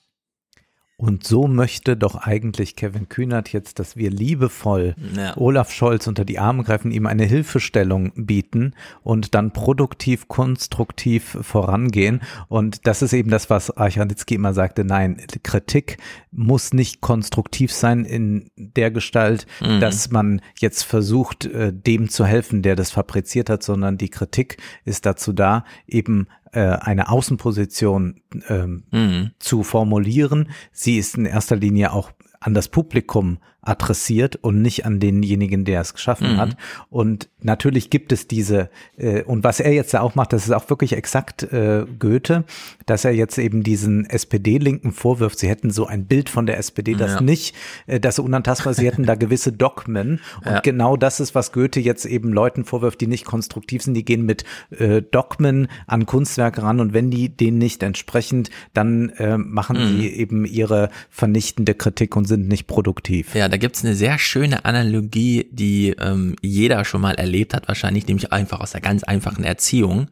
Und 0.98 1.28
so 1.28 1.48
möchte 1.48 1.98
doch 1.98 2.16
eigentlich 2.16 2.78
Kevin 2.78 3.10
Kühnert 3.10 3.52
jetzt, 3.52 3.80
dass 3.80 3.98
wir 3.98 4.10
liebevoll 4.10 4.96
ja. 5.14 5.36
Olaf 5.36 5.74
Scholz 5.74 6.08
unter 6.08 6.24
die 6.24 6.39
Arme 6.39 6.64
greifen, 6.64 6.91
ihm 6.91 7.06
eine 7.06 7.26
Hilfestellung 7.26 8.14
bieten 8.16 8.74
und 9.04 9.36
dann 9.36 9.52
produktiv, 9.52 10.30
konstruktiv 10.30 11.38
vorangehen. 11.41 12.22
Und 12.48 12.88
das 12.88 13.02
ist 13.02 13.12
eben 13.12 13.30
das, 13.30 13.50
was 13.50 13.76
Archanitzky 13.76 14.36
immer 14.36 14.54
sagte. 14.54 14.86
Nein, 14.86 15.18
Kritik 15.43 15.98
muss 16.32 16.74
nicht 16.74 17.02
konstruktiv 17.02 17.74
sein 17.74 18.06
in 18.06 18.50
der 18.56 18.89
Gestalt, 18.89 19.48
mhm. 19.62 19.82
dass 19.82 20.12
man 20.12 20.41
jetzt 20.60 20.84
versucht, 20.84 21.46
äh, 21.46 21.74
dem 21.74 22.10
zu 22.10 22.26
helfen, 22.26 22.62
der 22.62 22.78
das 22.78 22.91
fabriziert 22.91 23.50
hat, 23.50 23.64
sondern 23.64 23.98
die 23.98 24.10
Kritik 24.10 24.58
ist 24.86 25.06
dazu 25.06 25.34
da, 25.34 25.66
eben 25.88 26.28
äh, 26.56 26.78
eine 26.82 27.10
Außenposition 27.10 28.22
ähm, 28.47 28.84
mhm. 28.91 29.32
zu 29.39 29.64
formulieren. 29.64 30.49
Sie 30.72 30.97
ist 30.97 31.18
in 31.18 31.26
erster 31.26 31.56
Linie 31.56 31.91
auch 31.91 32.12
an 32.39 32.53
das 32.53 32.70
Publikum 32.70 33.39
adressiert 33.66 34.38
und 34.38 34.61
nicht 34.61 34.86
an 34.86 34.99
denjenigen, 34.99 35.66
der 35.66 35.82
es 35.82 35.93
geschaffen 35.93 36.34
mhm. 36.34 36.38
hat. 36.38 36.57
Und 36.89 37.30
natürlich 37.41 37.89
gibt 37.89 38.11
es 38.11 38.28
diese, 38.28 38.70
äh, 38.97 39.24
und 39.24 39.43
was 39.43 39.59
er 39.59 39.74
jetzt 39.74 39.95
auch 39.95 40.16
macht, 40.16 40.34
das 40.34 40.45
ist 40.45 40.51
auch 40.51 40.70
wirklich 40.70 40.93
exakt 40.93 41.43
äh, 41.43 41.86
Goethe, 41.99 42.45
dass 42.86 43.05
er 43.05 43.11
jetzt 43.11 43.38
eben 43.38 43.63
diesen 43.63 44.05
SPD-Linken 44.05 44.91
vorwirft, 44.91 45.39
sie 45.39 45.49
hätten 45.49 45.72
so 45.72 45.86
ein 45.88 46.05
Bild 46.05 46.30
von 46.30 46.45
der 46.45 46.57
SPD, 46.57 46.93
das 46.93 47.16
ja. 47.16 47.22
nicht, 47.22 47.55
äh, 47.88 47.99
das 47.99 48.20
unantastbar, 48.20 48.74
sie 48.74 48.86
hätten 48.86 49.05
da 49.05 49.16
gewisse 49.26 49.51
Dogmen. 49.51 50.22
Und 50.45 50.51
ja. 50.51 50.59
genau 50.59 50.95
das 50.95 51.20
ist, 51.20 51.36
was 51.36 51.51
Goethe 51.51 51.80
jetzt 51.80 52.05
eben 52.05 52.32
Leuten 52.32 52.66
vorwirft, 52.66 53.01
die 53.01 53.07
nicht 53.07 53.26
konstruktiv 53.26 53.82
sind, 53.82 53.95
die 53.95 54.05
gehen 54.05 54.26
mit 54.26 54.43
äh, 54.78 55.01
Dogmen 55.01 55.68
an 55.88 56.05
Kunstwerke 56.05 56.61
ran 56.61 56.80
und 56.80 56.93
wenn 56.93 57.09
die 57.09 57.30
denen 57.30 57.57
nicht 57.57 57.82
entsprechend, 57.84 58.49
dann 58.74 59.09
äh, 59.18 59.38
machen 59.38 59.78
mhm. 59.78 59.88
sie 59.88 60.07
eben 60.09 60.45
ihre 60.45 60.89
vernichtende 61.09 61.74
Kritik 61.74 62.16
und 62.16 62.26
sind 62.26 62.47
nicht 62.47 62.68
produktiv. 62.68 63.34
Ja, 63.34 63.47
da 63.56 63.58
gibt's 63.58 63.86
eine 63.86 63.95
sehr 63.95 64.20
schöne 64.20 64.66
Analogie, 64.66 65.47
die 65.49 65.91
ähm, 65.91 66.36
jeder 66.41 66.84
schon 66.84 66.99
mal 66.99 67.16
erlebt 67.16 67.53
hat, 67.53 67.70
wahrscheinlich, 67.70 68.06
nämlich 68.06 68.34
einfach 68.34 68.60
aus 68.60 68.74
der 68.74 68.82
ganz 68.82 69.03
einfachen 69.03 69.45
Erziehung. 69.45 70.10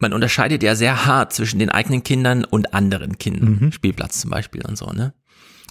Man 0.00 0.12
unterscheidet 0.12 0.64
ja 0.64 0.74
sehr 0.74 1.06
hart 1.06 1.32
zwischen 1.32 1.60
den 1.60 1.70
eigenen 1.70 2.02
Kindern 2.02 2.44
und 2.44 2.74
anderen 2.74 3.18
Kindern, 3.18 3.58
mhm. 3.60 3.72
Spielplatz 3.72 4.20
zum 4.20 4.32
Beispiel 4.32 4.66
und 4.66 4.76
so, 4.76 4.86
ne? 4.86 5.14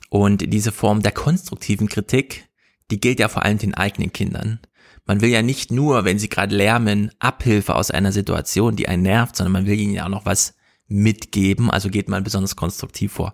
Und 0.07 0.53
diese 0.53 0.71
Form 0.71 1.01
der 1.01 1.11
konstruktiven 1.11 1.89
Kritik, 1.89 2.47
die 2.91 3.01
gilt 3.01 3.19
ja 3.19 3.27
vor 3.27 3.43
allem 3.43 3.57
den 3.57 3.73
eigenen 3.73 4.13
Kindern. 4.13 4.61
Man 5.05 5.19
will 5.19 5.29
ja 5.29 5.41
nicht 5.41 5.69
nur, 5.69 6.05
wenn 6.05 6.17
sie 6.17 6.29
gerade 6.29 6.55
lärmen, 6.55 7.11
Abhilfe 7.19 7.75
aus 7.75 7.91
einer 7.91 8.13
Situation, 8.13 8.77
die 8.77 8.87
einen 8.87 9.03
nervt, 9.03 9.35
sondern 9.35 9.51
man 9.51 9.65
will 9.65 9.77
ihnen 9.77 9.93
ja 9.93 10.05
auch 10.05 10.09
noch 10.09 10.25
was 10.25 10.55
mitgeben, 10.87 11.69
also 11.69 11.89
geht 11.89 12.09
man 12.09 12.23
besonders 12.23 12.55
konstruktiv 12.55 13.11
vor. 13.13 13.33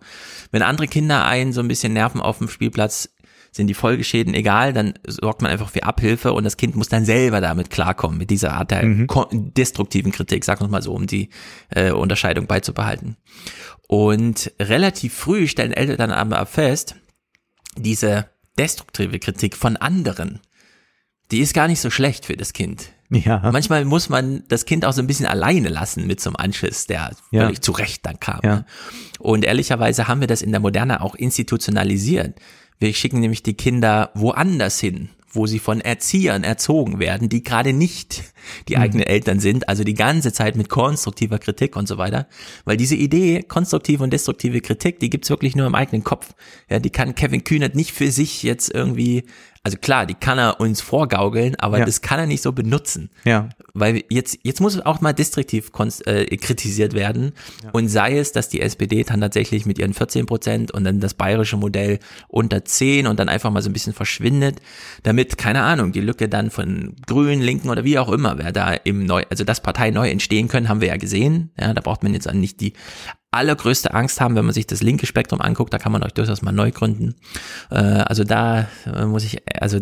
Wenn 0.51 0.62
andere 0.62 0.88
Kinder 0.88 1.26
einen 1.26 1.54
so 1.54 1.62
ein 1.62 1.68
bisschen 1.68 1.93
nerven 1.93 2.22
auf 2.22 2.39
dem 2.39 2.49
Spielplatz, 2.49 3.10
sind 3.51 3.68
die 3.68 3.76
Folgeschäden 3.76 4.34
egal, 4.34 4.74
dann 4.74 4.95
sorgt 5.06 5.43
man 5.43 5.51
einfach 5.51 5.70
für 5.70 5.84
Abhilfe 5.84 6.34
und 6.34 6.43
das 6.43 6.58
Kind 6.58 6.76
muss 6.76 6.89
dann 6.89 7.06
selber 7.06 7.39
damit 7.39 7.70
klarkommen, 7.70 8.18
mit 8.18 8.32
dieser 8.32 8.54
Art 8.54 8.72
der 8.72 8.84
mhm. 8.84 9.08
destruktiven 9.32 10.12
Kritik, 10.12 10.43
sag 10.43 10.60
uns 10.60 10.72
mal 10.72 10.82
so, 10.82 10.93
um 10.93 11.06
die 11.06 11.30
äh, 11.70 11.91
Unterscheidung 11.91 12.47
beizubehalten. 12.47 13.16
Und 13.88 14.51
relativ 14.60 15.14
früh 15.14 15.47
stellen 15.47 15.72
Eltern 15.72 15.97
dann 15.97 16.12
aber 16.12 16.45
fest, 16.47 16.95
diese 17.78 18.30
destruktive 18.58 19.20
Kritik 19.20 19.56
von 19.56 19.78
anderen, 19.78 20.39
die 21.32 21.39
ist 21.39 21.54
gar 21.54 21.68
nicht 21.68 21.80
so 21.80 21.91
schlecht 21.91 22.26
für 22.26 22.38
das 22.38 22.54
Kind. 22.54 22.91
Ja. 23.24 23.49
Manchmal 23.51 23.86
muss 23.86 24.09
man 24.09 24.43
das 24.47 24.66
Kind 24.66 24.86
auch 24.86 24.93
so 24.93 25.01
ein 25.01 25.07
bisschen 25.07 25.26
alleine 25.26 25.70
lassen 25.70 26.07
mit 26.07 26.20
so 26.20 26.30
einem 26.30 26.38
Anschiss, 26.38 26.88
der 26.88 27.11
ja. 27.32 27.43
völlig 27.43 27.61
zurecht 27.61 28.05
dann 28.05 28.20
kam. 28.20 28.39
Ja. 28.43 28.55
Ne? 28.55 28.66
Und 29.20 29.45
ehrlicherweise 29.45 30.07
haben 30.07 30.20
wir 30.20 30.28
das 30.28 30.41
in 30.41 30.51
der 30.51 30.59
Moderne 30.59 31.01
auch 31.01 31.16
institutionalisiert. 31.16 32.39
Wir 32.80 32.93
schicken 32.93 33.20
nämlich 33.20 33.43
die 33.43 33.53
Kinder 33.53 34.11
woanders 34.14 34.80
hin, 34.80 35.09
wo 35.32 35.47
sie 35.47 35.59
von 35.59 35.80
Erziehern 35.82 36.43
erzogen 36.43 36.99
werden, 36.99 37.30
die 37.30 37.43
gerade 37.43 37.74
nicht 37.74 38.24
die 38.68 38.76
mhm. 38.76 38.82
eigenen 38.82 39.05
Eltern 39.05 39.39
sind, 39.39 39.70
also 39.70 39.84
die 39.84 39.93
ganze 39.93 40.34
Zeit 40.34 40.55
mit 40.55 40.70
konstruktiver 40.70 41.39
Kritik 41.39 41.76
und 41.76 41.88
so 41.88 41.97
weiter. 41.97 42.28
Weil 42.66 42.78
diese 42.78 42.95
Idee, 42.95 43.41
konstruktive 43.41 44.03
und 44.03 44.11
destruktive 44.11 44.61
Kritik, 44.61 44.99
die 44.99 45.09
gibt's 45.09 45.30
wirklich 45.30 45.55
nur 45.55 45.68
im 45.68 45.76
eigenen 45.76 46.03
Kopf. 46.03 46.34
Ja, 46.70 46.80
die 46.80 46.89
kann 46.89 47.16
Kevin 47.16 47.43
Kühnert 47.43 47.76
nicht 47.76 47.93
für 47.93 48.11
sich 48.11 48.43
jetzt 48.43 48.74
irgendwie 48.74 49.24
also 49.66 49.78
klar, 49.78 50.05
die 50.05 50.14
kann 50.14 50.38
er 50.38 50.59
uns 50.59 50.82
vorgaukeln, 50.82 51.55
aber 51.55 51.80
ja. 51.80 51.86
das 51.86 52.01
kann 52.01 52.20
er 52.20 52.26
nicht 52.26 52.43
so 52.43 52.51
benutzen. 52.51 53.09
Ja. 53.24 53.47
Weil 53.74 54.03
jetzt, 54.09 54.38
jetzt 54.43 54.59
muss 54.59 54.78
auch 54.82 54.99
mal 54.99 55.14
distriktiv 55.14 55.72
äh, 56.05 56.36
kritisiert 56.36 56.93
werden. 56.93 57.32
Ja. 57.64 57.70
Und 57.72 57.88
sei 57.88 58.18
es, 58.18 58.34
dass 58.34 58.49
die 58.49 58.59
SPD 58.59 59.03
dann 59.05 59.22
tatsächlich 59.22 59.66
mit 59.66 59.80
ihren 59.80 59.93
14 59.93 60.26
Prozent 60.26 60.72
und 60.72 60.84
dann 60.84 60.99
das 60.99 61.14
bayerische 61.14 61.55
Modell 61.55 61.99
unter 62.28 62.66
10 62.66 63.07
und 63.07 63.18
dann 63.22 63.30
einfach 63.30 63.51
mal 63.51 63.61
so 63.61 63.70
ein 63.70 63.74
bisschen 63.74 63.93
verschwindet, 63.93 64.59
damit, 65.03 65.38
keine 65.38 65.61
Ahnung, 65.61 65.93
die 65.93 66.01
Lücke 66.01 66.28
dann 66.28 66.51
von 66.51 66.97
Grünen, 67.07 67.41
Linken 67.41 67.70
oder 67.70 67.86
wie 67.86 67.97
auch 67.97 68.11
immer, 68.11 68.38
wer 68.38 68.51
da 68.51 68.74
im 68.74 69.05
neu, 69.05 69.24
also 69.30 69.45
das 69.45 69.61
Partei 69.61 69.91
neu 69.91 70.09
entstehen 70.09 70.49
können, 70.49 70.68
haben 70.68 70.82
wir 70.82 70.89
ja 70.89 70.97
gesehen. 70.97 71.51
Ja, 71.57 71.74
da 71.74 71.80
braucht 71.80 72.03
man 72.03 72.14
jetzt 72.14 72.30
nicht 72.34 72.59
die 72.59 72.74
allergrößte 73.34 73.93
Angst 73.93 74.21
haben, 74.21 74.36
wenn 74.36 74.45
man 74.45 74.53
sich 74.53 74.67
das 74.67 74.81
linke 74.81 75.05
Spektrum 75.05 75.41
anguckt, 75.41 75.73
da 75.73 75.77
kann 75.77 75.91
man 75.91 76.03
euch 76.03 76.13
durchaus 76.13 76.41
mal 76.41 76.51
neu 76.51 76.71
gründen. 76.71 77.15
Äh, 77.71 77.77
also 77.77 78.23
da 78.23 78.67
äh, 78.86 79.05
muss 79.05 79.23
ich, 79.23 79.41
also 79.59 79.79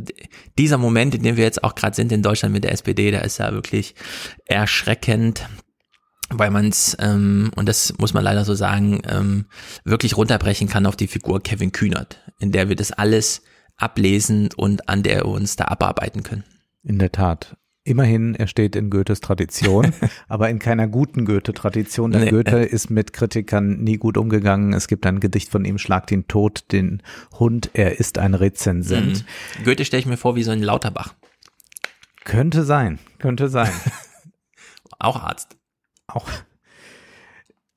dieser 0.57 0.77
Moment, 0.77 1.15
in 1.15 1.23
dem 1.23 1.37
wir 1.37 1.43
jetzt 1.43 1.63
auch 1.63 1.75
gerade 1.75 1.95
sind 1.95 2.11
in 2.11 2.23
Deutschland 2.23 2.53
mit 2.53 2.63
der 2.63 2.71
SPD, 2.71 3.11
der 3.11 3.23
ist 3.23 3.37
ja 3.37 3.51
wirklich 3.53 3.95
erschreckend 4.45 5.47
weil 6.33 6.49
man 6.49 6.69
es, 6.69 6.95
ähm, 6.99 7.51
und 7.55 7.67
das 7.67 7.93
muss 7.97 8.13
man 8.13 8.23
leider 8.23 8.45
so 8.45 8.55
sagen, 8.55 9.01
ähm, 9.05 9.47
wirklich 9.83 10.15
runterbrechen 10.15 10.69
kann 10.69 10.85
auf 10.85 10.95
die 10.95 11.07
Figur 11.07 11.41
Kevin 11.41 11.73
Kühnert, 11.73 12.19
in 12.39 12.53
der 12.53 12.69
wir 12.69 12.77
das 12.77 12.93
alles 12.93 13.41
ablesen 13.75 14.49
und 14.55 14.87
an 14.87 15.03
der 15.03 15.17
wir 15.17 15.25
uns 15.25 15.55
da 15.55 15.65
abarbeiten 15.65 16.23
können. 16.23 16.45
In 16.83 16.99
der 16.99 17.11
Tat. 17.11 17.57
Immerhin, 17.83 18.35
er 18.35 18.45
steht 18.45 18.75
in 18.75 18.91
Goethes 18.91 19.21
Tradition, 19.21 19.91
aber 20.27 20.49
in 20.49 20.59
keiner 20.59 20.87
guten 20.87 21.25
Goethe-Tradition. 21.25 22.11
Denn 22.11 22.25
nee. 22.25 22.29
Goethe 22.29 22.57
ist 22.57 22.91
mit 22.91 23.11
Kritikern 23.11 23.79
nie 23.79 23.97
gut 23.97 24.17
umgegangen. 24.17 24.73
Es 24.73 24.87
gibt 24.87 25.05
ein 25.07 25.19
Gedicht 25.19 25.49
von 25.49 25.65
ihm, 25.65 25.79
Schlag 25.79 26.05
den 26.05 26.27
Tod, 26.27 26.71
den 26.71 27.01
Hund, 27.39 27.71
er 27.73 27.99
ist 27.99 28.19
ein 28.19 28.35
Rezensent. 28.35 29.25
Mhm. 29.59 29.63
Goethe 29.63 29.85
stelle 29.85 29.99
ich 29.99 30.05
mir 30.05 30.17
vor 30.17 30.35
wie 30.35 30.43
so 30.43 30.51
ein 30.51 30.61
Lauterbach. 30.61 31.15
Könnte 32.23 32.63
sein, 32.65 32.99
könnte 33.17 33.49
sein. 33.49 33.71
Auch 34.99 35.19
Arzt. 35.19 35.57
Auch. 36.05 36.29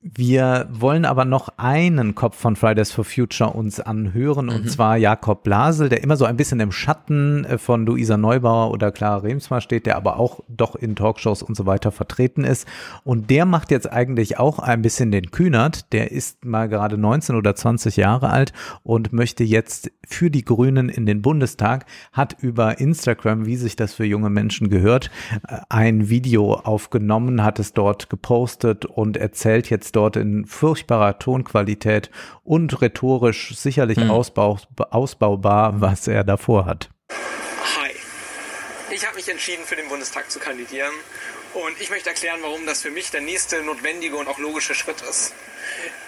Wir 0.07 0.67
wollen 0.71 1.03
aber 1.03 1.25
noch 1.25 1.49
einen 1.57 2.13
Kopf 2.13 2.37
von 2.37 2.55
Fridays 2.55 2.91
for 2.91 3.03
Future 3.03 3.49
uns 3.49 3.79
anhören, 3.79 4.49
und 4.49 4.65
mhm. 4.65 4.67
zwar 4.67 4.97
Jakob 4.97 5.41
Blasel, 5.41 5.89
der 5.89 6.03
immer 6.03 6.15
so 6.15 6.25
ein 6.25 6.37
bisschen 6.37 6.59
im 6.59 6.71
Schatten 6.71 7.43
äh, 7.45 7.57
von 7.57 7.87
Luisa 7.87 8.15
Neubauer 8.15 8.69
oder 8.69 8.91
Clara 8.91 9.17
Remsmar 9.17 9.61
steht, 9.61 9.87
der 9.87 9.95
aber 9.95 10.19
auch 10.19 10.41
doch 10.47 10.75
in 10.75 10.95
Talkshows 10.95 11.41
und 11.41 11.57
so 11.57 11.65
weiter 11.65 11.91
vertreten 11.91 12.43
ist. 12.43 12.67
Und 13.03 13.31
der 13.31 13.45
macht 13.45 13.71
jetzt 13.71 13.91
eigentlich 13.91 14.37
auch 14.37 14.59
ein 14.59 14.83
bisschen 14.83 15.09
den 15.09 15.31
Kühnert. 15.31 15.91
Der 15.91 16.11
ist 16.11 16.45
mal 16.45 16.69
gerade 16.69 16.99
19 16.99 17.35
oder 17.35 17.55
20 17.55 17.97
Jahre 17.97 18.29
alt 18.29 18.53
und 18.83 19.11
möchte 19.11 19.43
jetzt 19.43 19.89
für 20.07 20.29
die 20.29 20.45
Grünen 20.45 20.87
in 20.87 21.07
den 21.07 21.23
Bundestag, 21.23 21.87
hat 22.13 22.35
über 22.43 22.79
Instagram, 22.79 23.47
wie 23.47 23.55
sich 23.55 23.75
das 23.75 23.95
für 23.95 24.05
junge 24.05 24.29
Menschen 24.29 24.69
gehört, 24.69 25.09
äh, 25.47 25.57
ein 25.69 26.09
Video 26.09 26.53
aufgenommen, 26.53 27.43
hat 27.43 27.57
es 27.57 27.73
dort 27.73 28.11
gepostet 28.11 28.85
und 28.85 29.17
erzählt 29.17 29.71
jetzt 29.71 29.94
dort 29.95 30.15
in 30.15 30.45
furchtbarer 30.45 31.19
Tonqualität 31.19 32.09
und 32.43 32.81
rhetorisch 32.81 33.55
sicherlich 33.55 33.97
Hm. 33.97 34.11
ausbau, 34.11 34.59
ausbaubar, 34.91 35.81
was 35.81 36.07
er 36.07 36.23
davor 36.23 36.65
hat. 36.65 36.89
Hi. 37.09 37.91
Ich 38.91 39.05
habe 39.05 39.15
mich 39.15 39.29
entschieden, 39.29 39.63
für 39.65 39.75
den 39.75 39.87
Bundestag 39.89 40.29
zu 40.29 40.39
kandidieren. 40.39 40.93
Und 41.53 41.79
ich 41.79 41.89
möchte 41.89 42.09
erklären, 42.09 42.39
warum 42.41 42.65
das 42.65 42.81
für 42.81 42.91
mich 42.91 43.11
der 43.11 43.21
nächste 43.21 43.63
notwendige 43.63 44.17
und 44.17 44.27
auch 44.27 44.39
logische 44.39 44.75
Schritt 44.75 45.01
ist. 45.09 45.33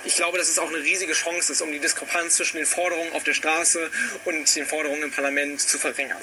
Ich 0.03 0.15
glaube, 0.17 0.37
dass 0.37 0.49
es 0.49 0.59
auch 0.59 0.67
eine 0.67 0.79
riesige 0.79 1.13
Chance 1.13 1.53
ist, 1.53 1.61
um 1.61 1.71
die 1.71 1.79
Diskrepanz 1.79 2.35
zwischen 2.35 2.57
den 2.57 2.65
Forderungen 2.65 3.13
auf 3.13 3.23
der 3.23 3.33
Straße 3.33 3.89
und 4.25 4.53
den 4.55 4.65
Forderungen 4.65 5.03
im 5.03 5.11
Parlament 5.11 5.61
zu 5.61 5.77
verringern. 5.79 6.21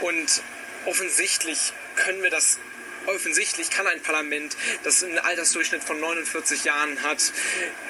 Und 0.00 0.42
offensichtlich 0.86 1.72
können 1.94 2.22
wir 2.24 2.30
das, 2.30 2.58
offensichtlich 3.06 3.70
kann 3.70 3.86
ein 3.86 4.00
Parlament, 4.02 4.56
das 4.84 5.02
einen 5.02 5.18
Altersdurchschnitt 5.18 5.82
von 5.84 6.00
49 6.00 6.64
Jahren 6.64 7.02
hat, 7.02 7.32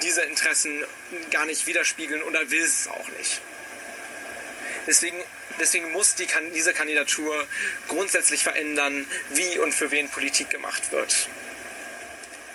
diese 0.03 0.23
Interessen 0.23 0.85
gar 1.31 1.47
nicht 1.47 1.67
widerspiegeln 1.67 2.23
oder 2.23 2.51
will 2.51 2.63
es 2.63 2.89
auch 2.89 3.09
nicht. 3.19 3.41
Deswegen, 4.87 5.23
deswegen 5.61 5.93
muss 5.93 6.15
die, 6.15 6.27
diese 6.55 6.73
Kandidatur 6.73 7.47
grundsätzlich 7.89 8.43
verändern, 8.43 9.07
wie 9.31 9.59
und 9.59 9.73
für 9.73 9.91
wen 9.91 10.09
Politik 10.09 10.51
gemacht 10.51 10.91
wird. 10.93 11.29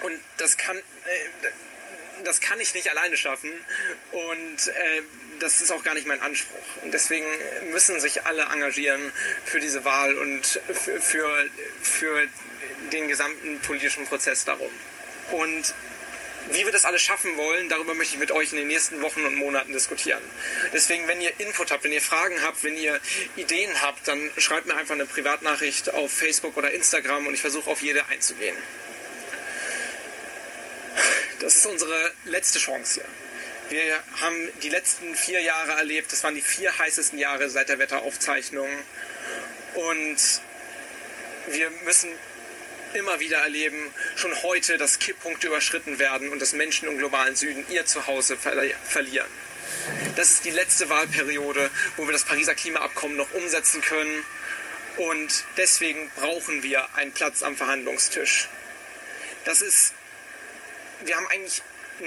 Und 0.02 0.20
das 0.38 0.58
kann, 0.58 0.78
äh, 0.78 1.48
das 2.24 2.42
kann 2.42 2.60
ich 2.60 2.74
nicht 2.74 2.90
alleine 2.90 3.18
schaffen 3.18 3.52
und 4.12 4.68
äh, 4.68 5.02
das 5.40 5.62
ist 5.62 5.72
auch 5.72 5.84
gar 5.84 5.94
nicht 5.94 6.08
mein 6.08 6.22
Anspruch. 6.22 6.84
Und 6.84 6.94
deswegen 6.94 7.26
müssen 7.72 8.00
sich 8.00 8.26
alle 8.26 8.44
engagieren 8.44 9.12
für 9.46 9.60
diese 9.60 9.86
Wahl 9.86 10.18
und 10.18 10.46
für, 10.46 11.00
für, 11.00 11.50
für 11.82 12.28
den 12.90 13.08
gesamten 13.08 13.60
politischen 13.62 14.06
Prozess 14.06 14.46
darum. 14.46 14.72
Und 15.32 15.74
wie 16.52 16.64
wir 16.64 16.72
das 16.72 16.86
alles 16.86 17.02
schaffen 17.02 17.36
wollen, 17.36 17.68
darüber 17.68 17.94
möchte 17.94 18.14
ich 18.14 18.20
mit 18.20 18.32
euch 18.32 18.52
in 18.52 18.58
den 18.58 18.68
nächsten 18.68 19.02
Wochen 19.02 19.26
und 19.26 19.36
Monaten 19.36 19.74
diskutieren. 19.74 20.22
Deswegen, 20.72 21.08
wenn 21.08 21.20
ihr 21.20 21.38
Input 21.40 21.72
habt, 21.72 21.84
wenn 21.84 21.92
ihr 21.92 22.02
Fragen 22.02 22.42
habt, 22.42 22.64
wenn 22.64 22.78
ihr 22.78 23.00
Ideen 23.36 23.82
habt, 23.82 24.08
dann 24.08 24.32
schreibt 24.38 24.66
mir 24.66 24.76
einfach 24.76 24.96
eine 24.96 25.06
Privatnachricht 25.06 25.94
auf 25.94 26.12
Facebook 26.12 26.56
oder 26.56 26.72
Instagram 26.72 27.28
und 27.28 27.34
ich 27.34 27.42
versuche 27.42 27.70
auf 27.70 27.82
jede 27.82 28.06
einzugehen. 28.08 28.56
Das 31.40 31.56
ist 31.56 31.66
unsere 31.66 32.14
letzte 32.26 32.60
Chance 32.60 33.02
hier. 33.02 33.06
Wir 33.70 34.04
haben 34.22 34.50
die 34.64 34.70
letzten 34.70 35.14
vier 35.16 35.42
Jahre 35.42 35.74
erlebt. 35.74 36.12
Das 36.14 36.24
waren 36.24 36.36
die 36.36 36.42
vier 36.42 36.78
heißesten 36.78 37.20
Jahre 37.20 37.50
seit 37.50 37.68
der 37.68 37.80
Wetteraufzeichnung. 37.80 38.70
Und 39.76 40.18
wir 41.48 41.70
müssen 41.84 42.10
immer 42.94 43.20
wieder 43.20 43.38
erleben, 43.40 43.92
schon 44.16 44.34
heute, 44.44 44.78
dass 44.78 45.00
Kipppunkte 45.00 45.48
überschritten 45.48 46.00
werden 46.00 46.30
und 46.30 46.42
dass 46.42 46.54
Menschen 46.54 46.88
im 46.88 46.98
globalen 46.98 47.36
Süden 47.36 47.66
ihr 47.70 47.86
Zuhause 47.86 48.36
verli- 48.36 48.76
verlieren. 48.84 49.28
Das 50.16 50.32
ist 50.32 50.46
die 50.46 50.52
letzte 50.52 50.90
Wahlperiode, 50.90 51.70
wo 51.96 52.06
wir 52.06 52.14
das 52.14 52.26
Pariser 52.26 52.56
Klimaabkommen 52.56 53.18
noch 53.18 53.32
umsetzen 53.34 53.82
können. 53.82 54.24
Und 54.98 55.44
deswegen 55.58 56.10
brauchen 56.16 56.64
wir 56.64 56.96
einen 56.96 57.12
Platz 57.12 57.44
am 57.44 57.56
Verhandlungstisch. 57.56 58.50
Das 59.46 59.62
ist, 59.62 59.94
wir 61.06 61.16
haben 61.16 61.28
eigentlich 61.28 61.62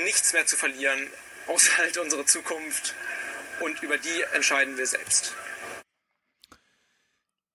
nichts 0.05 0.33
mehr 0.33 0.47
zu 0.47 0.57
verlieren, 0.57 1.07
außer 1.47 1.77
halt 1.79 1.99
unsere 1.99 2.25
Zukunft. 2.27 2.95
Und 3.61 3.83
über 3.83 3.99
die 3.99 4.23
entscheiden 4.35 4.77
wir 4.77 4.87
selbst. 4.87 5.35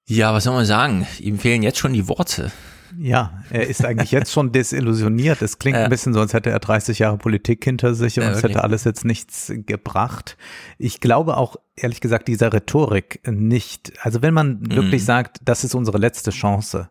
Ja, 0.06 0.34
was 0.34 0.44
soll 0.44 0.54
man 0.54 0.66
sagen? 0.66 1.08
Ihm 1.20 1.40
fehlen 1.40 1.64
jetzt 1.64 1.80
schon 1.80 1.94
die 1.94 2.08
Worte. 2.08 2.52
Ja, 2.98 3.42
er 3.50 3.68
ist 3.68 3.84
eigentlich 3.86 4.12
jetzt 4.12 4.32
schon 4.32 4.52
desillusioniert. 4.52 5.42
Es 5.42 5.60
klingt 5.60 5.78
Ja. 5.78 5.84
ein 5.86 5.90
bisschen 5.90 6.14
so, 6.14 6.20
als 6.20 6.34
hätte 6.34 6.50
er 6.50 6.60
30 6.60 7.00
Jahre 7.00 7.18
Politik 7.18 7.64
hinter 7.64 7.94
sich 7.96 8.18
und 8.20 8.26
Ja, 8.26 8.32
es 8.32 8.44
hätte 8.44 8.64
alles 8.64 8.84
jetzt 8.84 9.06
nichts 9.06 9.52
gebracht. 9.66 10.38
Ich 10.78 11.00
glaube 11.02 11.38
auch, 11.38 11.56
ehrlich 11.76 12.02
gesagt, 12.02 12.28
dieser 12.28 12.54
Rhetorik 12.54 13.22
nicht. 13.30 13.94
Also 14.02 14.22
wenn 14.22 14.34
man 14.34 14.60
Mhm. 14.62 14.76
wirklich 14.76 15.06
sagt, 15.06 15.38
das 15.46 15.64
ist 15.64 15.76
unsere 15.76 15.98
letzte 15.98 16.32
Chance, 16.32 16.90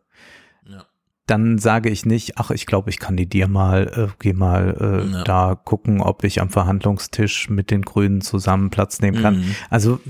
dann 1.27 1.57
sage 1.57 1.89
ich 1.89 2.05
nicht, 2.05 2.37
ach, 2.37 2.51
ich 2.51 2.67
glaube, 2.67 2.91
ich 2.91 2.99
kandidiere 2.99 3.49
mal, 3.49 3.87
äh, 4.11 4.13
geh 4.19 4.35
mal 4.35 4.77
äh, 5.09 5.11
Ja. 5.11 5.25
da 5.25 5.55
gucken, 5.55 6.03
ob 6.03 6.23
ich 6.23 6.43
am 6.43 6.51
Verhandlungstisch 6.51 7.49
mit 7.49 7.71
den 7.71 7.81
Grünen 7.81 8.21
zusammen 8.21 8.69
Platz 8.69 9.01
nehmen 9.01 9.23
kann. 9.23 9.37
Mhm. 9.39 9.55
Also 9.71 10.01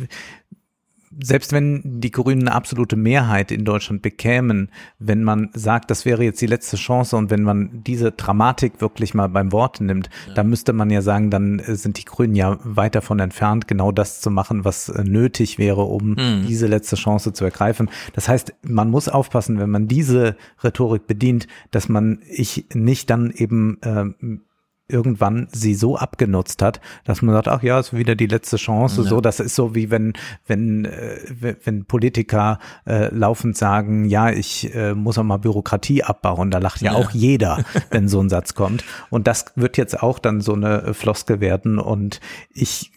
selbst 1.22 1.52
wenn 1.52 2.00
die 2.00 2.10
Grünen 2.10 2.42
eine 2.48 2.52
absolute 2.52 2.96
Mehrheit 2.96 3.50
in 3.50 3.64
Deutschland 3.64 4.02
bekämen, 4.02 4.70
wenn 4.98 5.22
man 5.22 5.50
sagt, 5.52 5.90
das 5.90 6.04
wäre 6.04 6.24
jetzt 6.24 6.40
die 6.40 6.46
letzte 6.46 6.76
Chance 6.76 7.16
und 7.16 7.30
wenn 7.30 7.42
man 7.42 7.82
diese 7.84 8.12
Dramatik 8.12 8.80
wirklich 8.80 9.14
mal 9.14 9.28
beim 9.28 9.52
Wort 9.52 9.80
nimmt, 9.80 10.10
dann 10.34 10.48
müsste 10.48 10.72
man 10.72 10.90
ja 10.90 11.02
sagen, 11.02 11.30
dann 11.30 11.58
äh, 11.58 11.74
sind 11.76 11.98
die 11.98 12.04
Grünen 12.04 12.34
ja 12.34 12.58
weit 12.64 12.94
davon 12.94 13.18
entfernt, 13.20 13.68
genau 13.68 13.92
das 13.92 14.20
zu 14.20 14.30
machen, 14.30 14.64
was 14.64 14.88
äh, 14.88 15.04
nötig 15.04 15.58
wäre, 15.58 15.82
um 15.82 16.14
Mhm. 16.14 16.46
diese 16.46 16.66
letzte 16.66 16.96
Chance 16.96 17.32
zu 17.32 17.44
ergreifen. 17.44 17.90
Das 18.12 18.28
heißt, 18.28 18.54
man 18.62 18.90
muss 18.90 19.08
aufpassen, 19.08 19.58
wenn 19.58 19.70
man 19.70 19.88
diese 19.88 20.36
Rhetorik 20.62 21.06
bedient, 21.06 21.46
dass 21.70 21.88
man 21.88 22.20
ich 22.28 22.66
nicht 22.74 23.10
dann 23.10 23.30
eben 23.30 23.78
ähm, 23.82 24.42
irgendwann 24.86 25.48
sie 25.50 25.74
so 25.74 25.96
abgenutzt 25.96 26.60
hat, 26.60 26.80
dass 27.04 27.22
man 27.22 27.34
sagt, 27.34 27.48
ach 27.48 27.62
ja, 27.62 27.80
ist 27.80 27.96
wieder 27.96 28.14
die 28.14 28.26
letzte 28.26 28.56
Chance. 28.56 29.02
Ja. 29.02 29.08
So, 29.08 29.20
das 29.20 29.40
ist 29.40 29.54
so 29.54 29.74
wie 29.74 29.90
wenn 29.90 30.12
wenn 30.46 30.84
äh, 30.84 31.16
wenn- 31.64 31.84
Politiker 31.86 32.58
äh, 32.86 33.08
laufend 33.14 33.56
sagen, 33.56 34.04
ja, 34.04 34.30
ich 34.30 34.74
äh, 34.74 34.94
muss 34.94 35.16
auch 35.18 35.22
mal 35.22 35.38
Bürokratie 35.38 36.02
abbauen. 36.02 36.50
Da 36.50 36.58
lacht 36.58 36.82
ja, 36.82 36.92
Ja. 36.92 36.98
auch 36.98 37.10
jeder, 37.12 37.64
wenn 37.90 38.08
so 38.08 38.20
ein 38.20 38.28
Satz 38.28 38.54
kommt. 38.54 38.84
Und 39.10 39.26
das 39.26 39.46
wird 39.56 39.76
jetzt 39.78 40.02
auch 40.02 40.18
dann 40.18 40.40
so 40.40 40.52
eine 40.54 40.92
Floskel 40.94 41.40
werden. 41.40 41.78
Und 41.78 42.20
ich 42.52 42.92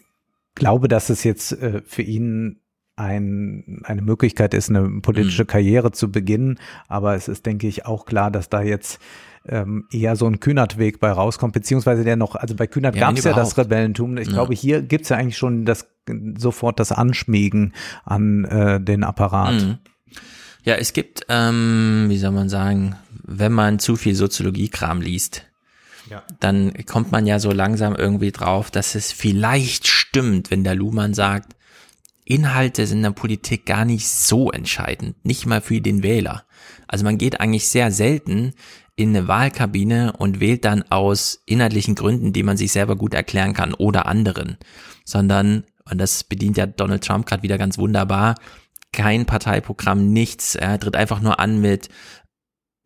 glaube, 0.54 0.88
dass 0.88 1.08
es 1.08 1.24
jetzt 1.24 1.52
äh, 1.52 1.80
für 1.86 2.02
ihn 2.02 2.60
ein, 2.96 3.80
eine 3.84 4.02
Möglichkeit 4.02 4.54
ist, 4.54 4.68
eine 4.70 5.00
politische 5.00 5.44
Karriere 5.46 5.92
zu 5.92 6.10
beginnen. 6.10 6.58
Aber 6.88 7.14
es 7.14 7.28
ist, 7.28 7.46
denke 7.46 7.68
ich, 7.68 7.86
auch 7.86 8.04
klar, 8.06 8.30
dass 8.30 8.48
da 8.48 8.60
jetzt 8.60 8.98
ähm, 9.48 9.86
eher 9.92 10.16
so 10.16 10.26
ein 10.26 10.40
Kühnert-Weg 10.40 11.00
bei 11.00 11.10
rauskommt, 11.10 11.52
beziehungsweise 11.54 12.04
der 12.04 12.16
noch, 12.16 12.34
also 12.34 12.54
bei 12.54 12.66
Kühnert 12.66 12.94
Ja, 12.96 13.08
gab 13.08 13.18
es 13.18 13.24
ja 13.24 13.32
das. 13.32 13.56
Rebellentum. 13.58 14.16
Ich 14.18 14.28
Ja. 14.28 14.32
glaube, 14.34 14.54
hier 14.54 14.82
gibt's 14.82 15.08
ja 15.08 15.16
eigentlich 15.16 15.36
schon 15.38 15.64
das 15.64 15.86
sofort 16.38 16.80
das 16.80 16.92
Anschmiegen 16.92 17.74
an 18.04 18.44
äh, 18.44 18.80
den 18.80 19.04
Apparat. 19.04 19.54
Mhm. 19.54 19.78
Ja, 20.64 20.74
es 20.74 20.92
gibt, 20.92 21.22
ähm, 21.28 22.06
wie 22.08 22.18
soll 22.18 22.32
man 22.32 22.48
sagen, 22.48 22.96
wenn 23.22 23.52
man 23.52 23.78
zu 23.78 23.96
viel 23.96 24.14
Soziologiekram 24.14 25.00
liest, 25.00 25.44
Ja. 26.10 26.22
dann 26.40 26.72
kommt 26.86 27.12
man 27.12 27.26
ja 27.26 27.38
so 27.38 27.52
langsam 27.52 27.94
irgendwie 27.94 28.32
drauf, 28.32 28.70
dass 28.70 28.94
es 28.94 29.12
vielleicht 29.12 29.86
stimmt, 29.86 30.50
wenn 30.50 30.64
der 30.64 30.74
Luhmann 30.74 31.14
sagt, 31.14 31.54
Inhalte 32.24 32.86
sind 32.86 32.98
in 32.98 33.02
der 33.04 33.10
Politik 33.12 33.64
gar 33.64 33.84
nicht 33.86 34.08
so 34.08 34.50
entscheidend, 34.50 35.24
nicht 35.24 35.46
mal 35.46 35.60
für 35.62 35.80
den 35.80 36.02
Wähler. 36.02 36.44
Also 36.88 37.04
man 37.04 37.18
geht 37.18 37.40
eigentlich 37.40 37.68
sehr 37.68 37.92
selten 37.92 38.54
in 38.96 39.10
eine 39.10 39.28
Wahlkabine 39.28 40.14
und 40.18 40.40
wählt 40.40 40.64
dann 40.64 40.82
aus 40.90 41.40
inhaltlichen 41.46 41.94
Gründen, 41.94 42.32
die 42.32 42.42
man 42.42 42.56
sich 42.56 42.72
selber 42.72 42.96
gut 42.96 43.14
erklären 43.14 43.54
kann 43.54 43.72
oder 43.72 44.06
anderen, 44.06 44.58
sondern, 45.04 45.64
und 45.88 45.98
das 45.98 46.24
bedient 46.24 46.56
ja 46.56 46.66
Donald 46.66 47.04
Trump 47.04 47.24
gerade 47.26 47.44
wieder 47.44 47.58
ganz 47.58 47.78
wunderbar, 47.78 48.34
kein 48.92 49.24
Parteiprogramm, 49.24 50.12
nichts, 50.12 50.56
er 50.56 50.80
tritt 50.80 50.96
einfach 50.96 51.20
nur 51.20 51.38
an 51.38 51.60
mit, 51.60 51.90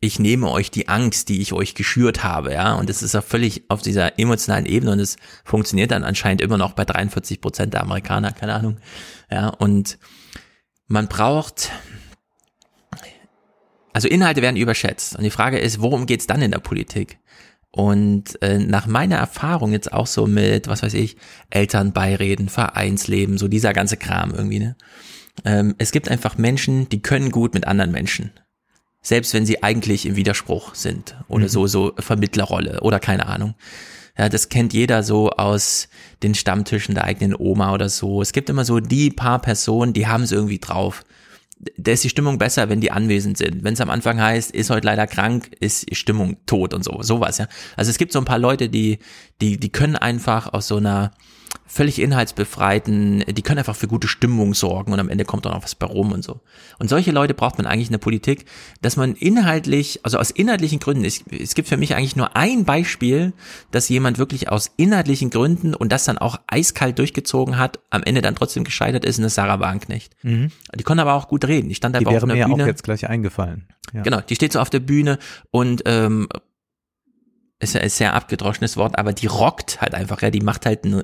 ich 0.01 0.19
nehme 0.19 0.51
euch 0.51 0.69
die 0.69 0.87
Angst, 0.87 1.29
die 1.29 1.41
ich 1.41 1.53
euch 1.53 1.73
geschürt 1.73 2.23
habe, 2.23 2.53
ja, 2.53 2.75
und 2.75 2.91
es 2.91 3.01
ist 3.01 3.15
ja 3.15 3.21
völlig 3.21 3.63
auf 3.69 3.81
dieser 3.81 4.19
emotionalen 4.19 4.67
Ebene 4.67 4.91
und 4.91 4.99
es 4.99 5.15
funktioniert 5.45 5.89
dann 5.89 6.03
anscheinend 6.03 6.41
immer 6.41 6.59
noch 6.59 6.73
bei 6.73 6.85
43 6.85 7.41
Prozent 7.41 7.73
der 7.73 7.81
Amerikaner, 7.81 8.33
keine 8.33 8.53
Ahnung, 8.53 8.77
ja, 9.31 9.47
und 9.47 9.97
man 10.87 11.07
braucht, 11.07 11.71
also 13.93 14.07
Inhalte 14.07 14.41
werden 14.41 14.57
überschätzt 14.57 15.15
und 15.15 15.23
die 15.23 15.29
Frage 15.29 15.59
ist, 15.59 15.81
worum 15.81 16.05
geht's 16.05 16.27
dann 16.27 16.41
in 16.41 16.51
der 16.51 16.59
Politik? 16.59 17.19
Und 17.71 18.39
äh, 18.43 18.59
nach 18.59 18.85
meiner 18.85 19.15
Erfahrung 19.15 19.71
jetzt 19.71 19.93
auch 19.93 20.05
so 20.05 20.27
mit, 20.27 20.67
was 20.67 20.83
weiß 20.83 20.93
ich, 20.93 21.17
Elternbeireden, 21.49 22.49
Vereinsleben, 22.49 23.37
so 23.39 23.47
dieser 23.47 23.73
ganze 23.73 23.97
Kram 23.97 24.31
irgendwie, 24.31 24.59
ne? 24.59 24.75
Ähm, 25.45 25.73
es 25.79 25.91
gibt 25.91 26.09
einfach 26.09 26.37
Menschen, 26.37 26.87
die 26.89 27.01
können 27.01 27.31
gut 27.31 27.55
mit 27.55 27.65
anderen 27.65 27.91
Menschen. 27.91 28.31
Selbst 29.01 29.33
wenn 29.33 29.47
sie 29.47 29.63
eigentlich 29.63 30.05
im 30.05 30.15
Widerspruch 30.15 30.75
sind 30.75 31.15
oder 31.27 31.45
Mhm. 31.45 31.49
so, 31.49 31.67
so 31.67 31.93
Vermittlerrolle 31.97 32.81
oder 32.81 32.99
keine 32.99 33.25
Ahnung. 33.25 33.55
Ja, 34.15 34.29
das 34.29 34.49
kennt 34.49 34.73
jeder 34.73 35.01
so 35.01 35.31
aus 35.31 35.89
den 36.21 36.35
Stammtischen 36.35 36.93
der 36.93 37.05
eigenen 37.05 37.35
Oma 37.35 37.73
oder 37.73 37.89
so. 37.89 38.21
Es 38.21 38.31
gibt 38.31 38.49
immer 38.51 38.63
so 38.63 38.79
die 38.79 39.09
paar 39.09 39.39
Personen, 39.39 39.93
die 39.93 40.05
haben 40.05 40.23
es 40.23 40.31
irgendwie 40.31 40.59
drauf. 40.59 41.03
Da 41.77 41.91
ist 41.91 42.03
die 42.03 42.09
Stimmung 42.09 42.37
besser, 42.37 42.69
wenn 42.69 42.81
die 42.81 42.91
anwesend 42.91 43.37
sind. 43.37 43.63
Wenn 43.63 43.73
es 43.73 43.81
am 43.81 43.89
Anfang 43.89 44.21
heißt, 44.21 44.51
ist 44.51 44.69
heute 44.69 44.85
leider 44.85 45.07
krank, 45.07 45.51
ist 45.59 45.89
die 45.89 45.95
Stimmung 45.95 46.37
tot 46.45 46.73
und 46.73 46.83
so, 46.83 47.01
sowas, 47.01 47.37
ja. 47.37 47.47
Also 47.75 47.91
es 47.91 47.97
gibt 47.97 48.11
so 48.11 48.19
ein 48.19 48.25
paar 48.25 48.39
Leute, 48.39 48.69
die, 48.69 48.99
die, 49.41 49.59
die 49.59 49.69
können 49.69 49.95
einfach 49.95 50.53
aus 50.53 50.67
so 50.67 50.77
einer 50.77 51.11
völlig 51.73 51.97
inhaltsbefreiten, 51.97 53.23
die 53.27 53.41
können 53.41 53.57
einfach 53.57 53.75
für 53.75 53.87
gute 53.87 54.07
Stimmung 54.07 54.53
sorgen 54.53 54.93
und 54.93 54.99
am 54.99 55.09
Ende 55.09 55.25
kommt 55.25 55.47
auch 55.47 55.53
noch 55.53 55.63
was 55.63 55.73
bei 55.73 55.87
rum 55.87 56.11
und 56.11 56.23
so. 56.23 56.39
Und 56.77 56.87
solche 56.87 57.11
Leute 57.11 57.33
braucht 57.33 57.57
man 57.57 57.65
eigentlich 57.65 57.87
in 57.87 57.93
der 57.93 57.97
Politik, 57.97 58.45
dass 58.83 58.95
man 58.95 59.15
inhaltlich, 59.15 59.99
also 60.03 60.19
aus 60.19 60.29
inhaltlichen 60.29 60.77
Gründen, 60.77 61.03
es, 61.03 61.23
es 61.31 61.55
gibt 61.55 61.67
für 61.67 61.77
mich 61.77 61.95
eigentlich 61.95 62.15
nur 62.15 62.35
ein 62.35 62.63
Beispiel, 62.63 63.33
dass 63.71 63.89
jemand 63.89 64.19
wirklich 64.19 64.49
aus 64.49 64.69
inhaltlichen 64.77 65.31
Gründen 65.31 65.73
und 65.73 65.91
das 65.91 66.05
dann 66.05 66.19
auch 66.19 66.39
eiskalt 66.45 66.99
durchgezogen 66.99 67.57
hat, 67.57 67.79
am 67.89 68.03
Ende 68.03 68.21
dann 68.21 68.35
trotzdem 68.35 68.65
gescheitert 68.65 69.03
ist, 69.03 69.17
und 69.17 69.23
das 69.23 69.31
ist 69.31 69.35
Sarah 69.35 69.59
Wagenknecht. 69.59 70.15
Mhm. 70.21 70.51
Die 70.75 70.83
konnte 70.83 71.01
aber 71.01 71.15
auch 71.15 71.27
gut 71.27 71.43
reden. 71.45 71.69
Die 71.69 71.75
stand 71.75 71.95
die 71.95 71.99
einfach 71.99 72.11
wäre 72.11 72.23
auf 72.23 72.29
einer 72.29 72.35
mir 72.35 72.53
Bühne. 72.53 72.65
auch 72.65 72.67
jetzt 72.67 72.83
gleich 72.83 73.09
eingefallen. 73.09 73.67
Ja. 73.93 74.03
Genau, 74.03 74.21
die 74.21 74.35
steht 74.35 74.53
so 74.53 74.59
auf 74.59 74.69
der 74.69 74.79
Bühne 74.79 75.17
und 75.49 75.81
ähm, 75.85 76.27
ist 77.63 77.73
ja 77.73 77.81
ein 77.81 77.89
sehr 77.89 78.13
abgedroschenes 78.13 78.77
Wort, 78.77 78.99
aber 78.99 79.13
die 79.13 79.27
rockt 79.27 79.81
halt 79.81 79.95
einfach, 79.95 80.21
ja, 80.21 80.29
die 80.29 80.41
macht 80.41 80.65
halt 80.65 80.83
ein, 80.83 81.03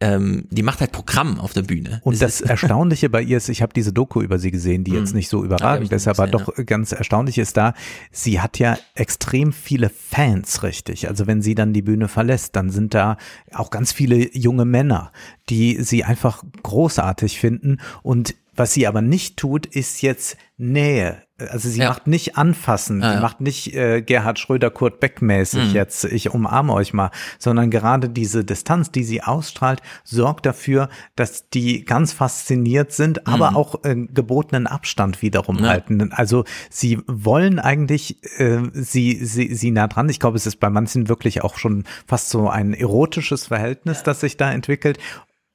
ähm, 0.00 0.46
die 0.50 0.62
macht 0.62 0.80
halt 0.80 0.92
Programm 0.92 1.38
auf 1.38 1.52
der 1.52 1.62
Bühne. 1.62 2.00
Und 2.04 2.20
das, 2.20 2.40
Erstaunliche 2.40 3.08
bei 3.08 3.22
ihr 3.22 3.36
ist, 3.36 3.48
ich 3.48 3.62
habe 3.62 3.72
diese 3.72 3.92
Doku 3.92 4.20
über 4.20 4.38
sie 4.38 4.50
gesehen, 4.50 4.84
die 4.84 4.92
jetzt 4.92 5.10
Mhm. 5.12 5.16
nicht 5.16 5.28
so 5.28 5.38
Ja, 5.38 5.46
überragend 5.46 5.92
ist, 5.92 6.08
aber 6.08 6.26
doch 6.26 6.52
ganz 6.66 6.92
erstaunlich 6.92 7.38
ist 7.38 7.56
da, 7.56 7.74
sie 8.10 8.40
hat 8.40 8.58
ja 8.58 8.76
extrem 8.94 9.52
viele 9.52 9.88
Fans, 9.90 10.62
richtig. 10.62 11.08
Also 11.08 11.26
wenn 11.26 11.42
sie 11.42 11.54
dann 11.54 11.72
die 11.72 11.82
Bühne 11.82 12.08
verlässt, 12.08 12.56
dann 12.56 12.70
sind 12.70 12.92
da 12.94 13.16
auch 13.52 13.70
ganz 13.70 13.92
viele 13.92 14.36
junge 14.36 14.64
Männer, 14.64 15.12
die 15.48 15.82
sie 15.82 16.04
einfach 16.04 16.42
großartig 16.62 17.38
finden 17.38 17.78
und 18.02 18.34
was 18.56 18.72
sie 18.72 18.86
aber 18.86 19.02
nicht 19.02 19.36
tut, 19.36 19.66
ist 19.66 20.00
jetzt 20.02 20.36
Nähe. 20.56 21.23
Also 21.36 21.68
sie 21.68 21.80
Ja. 21.80 21.88
macht 21.88 22.06
nicht 22.06 22.36
anfassen, 22.38 23.00
Ja, 23.02 23.08
sie 23.08 23.14
ja. 23.16 23.20
macht 23.20 23.40
nicht 23.40 23.74
äh, 23.74 24.02
Gerhard 24.02 24.38
Schröder, 24.38 24.70
Kurt 24.70 25.00
Beck 25.00 25.20
mäßig 25.20 25.70
Mhm. 25.70 25.74
jetzt, 25.74 26.04
ich 26.04 26.32
umarme 26.32 26.72
euch 26.72 26.92
mal, 26.92 27.10
sondern 27.40 27.70
gerade 27.70 28.08
diese 28.08 28.44
Distanz, 28.44 28.92
die 28.92 29.02
sie 29.02 29.20
ausstrahlt, 29.20 29.80
sorgt 30.04 30.46
dafür, 30.46 30.88
dass 31.16 31.48
die 31.50 31.84
ganz 31.84 32.12
fasziniert 32.12 32.92
sind, 32.92 33.26
aber 33.26 33.50
Mhm. 33.50 33.56
auch 33.56 33.84
äh, 33.84 33.96
gebotenen 33.96 34.68
Abstand 34.68 35.22
wiederum 35.22 35.58
Ja. 35.58 35.70
halten. 35.70 36.12
Also 36.12 36.44
sie 36.70 37.00
wollen 37.08 37.58
eigentlich 37.58 38.22
äh, 38.38 38.60
sie, 38.72 39.24
sie, 39.24 39.54
sie 39.56 39.70
nah 39.72 39.88
dran. 39.88 40.08
Ich 40.08 40.20
glaube, 40.20 40.36
es 40.36 40.46
ist 40.46 40.60
bei 40.60 40.70
manchen 40.70 41.08
wirklich 41.08 41.42
auch 41.42 41.58
schon 41.58 41.82
fast 42.06 42.30
so 42.30 42.48
ein 42.48 42.74
erotisches 42.74 43.48
Verhältnis, 43.48 44.04
das 44.04 44.20
sich 44.20 44.36
da 44.36 44.52
entwickelt. 44.52 44.98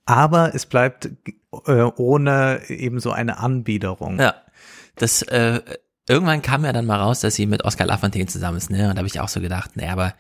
Aber 0.05 0.53
es 0.55 0.65
bleibt 0.65 1.09
äh, 1.67 1.81
ohne 1.95 2.61
eben 2.67 2.99
so 2.99 3.11
eine 3.11 3.37
Anbiederung. 3.39 4.19
Ja, 4.19 4.33
das 4.99 5.21
äh, 5.23 5.61
irgendwann 6.07 6.41
kam 6.41 6.65
ja 6.65 6.73
dann 6.73 6.85
mal 6.85 6.99
raus, 6.99 7.21
dass 7.21 7.35
sie 7.35 7.45
mit 7.45 7.65
Oskar 7.65 7.87
Lafontaine 7.87 8.27
zusammen 8.27 8.57
ist, 8.57 8.69
ne? 8.69 8.89
Und 8.89 8.95
da 8.95 8.97
habe 8.97 9.07
ich 9.07 9.19
auch 9.19 9.29
so 9.29 9.41
gedacht, 9.41 9.75
naja, 9.75 9.93
aber 9.93 10.13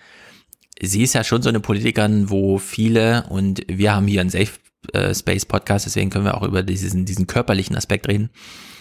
sie 0.81 1.03
ist 1.03 1.13
ja 1.13 1.23
schon 1.23 1.41
so 1.41 1.49
eine 1.49 1.59
Politikerin, 1.59 2.29
wo 2.29 2.57
viele 2.57 3.25
und 3.29 3.61
wir 3.67 3.95
haben 3.95 4.07
hier 4.07 4.21
einen 4.21 4.29
Safe 4.29 4.51
äh, 4.93 5.13
Space 5.13 5.45
Podcast, 5.45 5.85
deswegen 5.85 6.09
können 6.09 6.25
wir 6.25 6.37
auch 6.37 6.43
über 6.43 6.63
diesen 6.63 7.05
diesen 7.05 7.27
körperlichen 7.27 7.75
Aspekt 7.75 8.07
reden. 8.07 8.29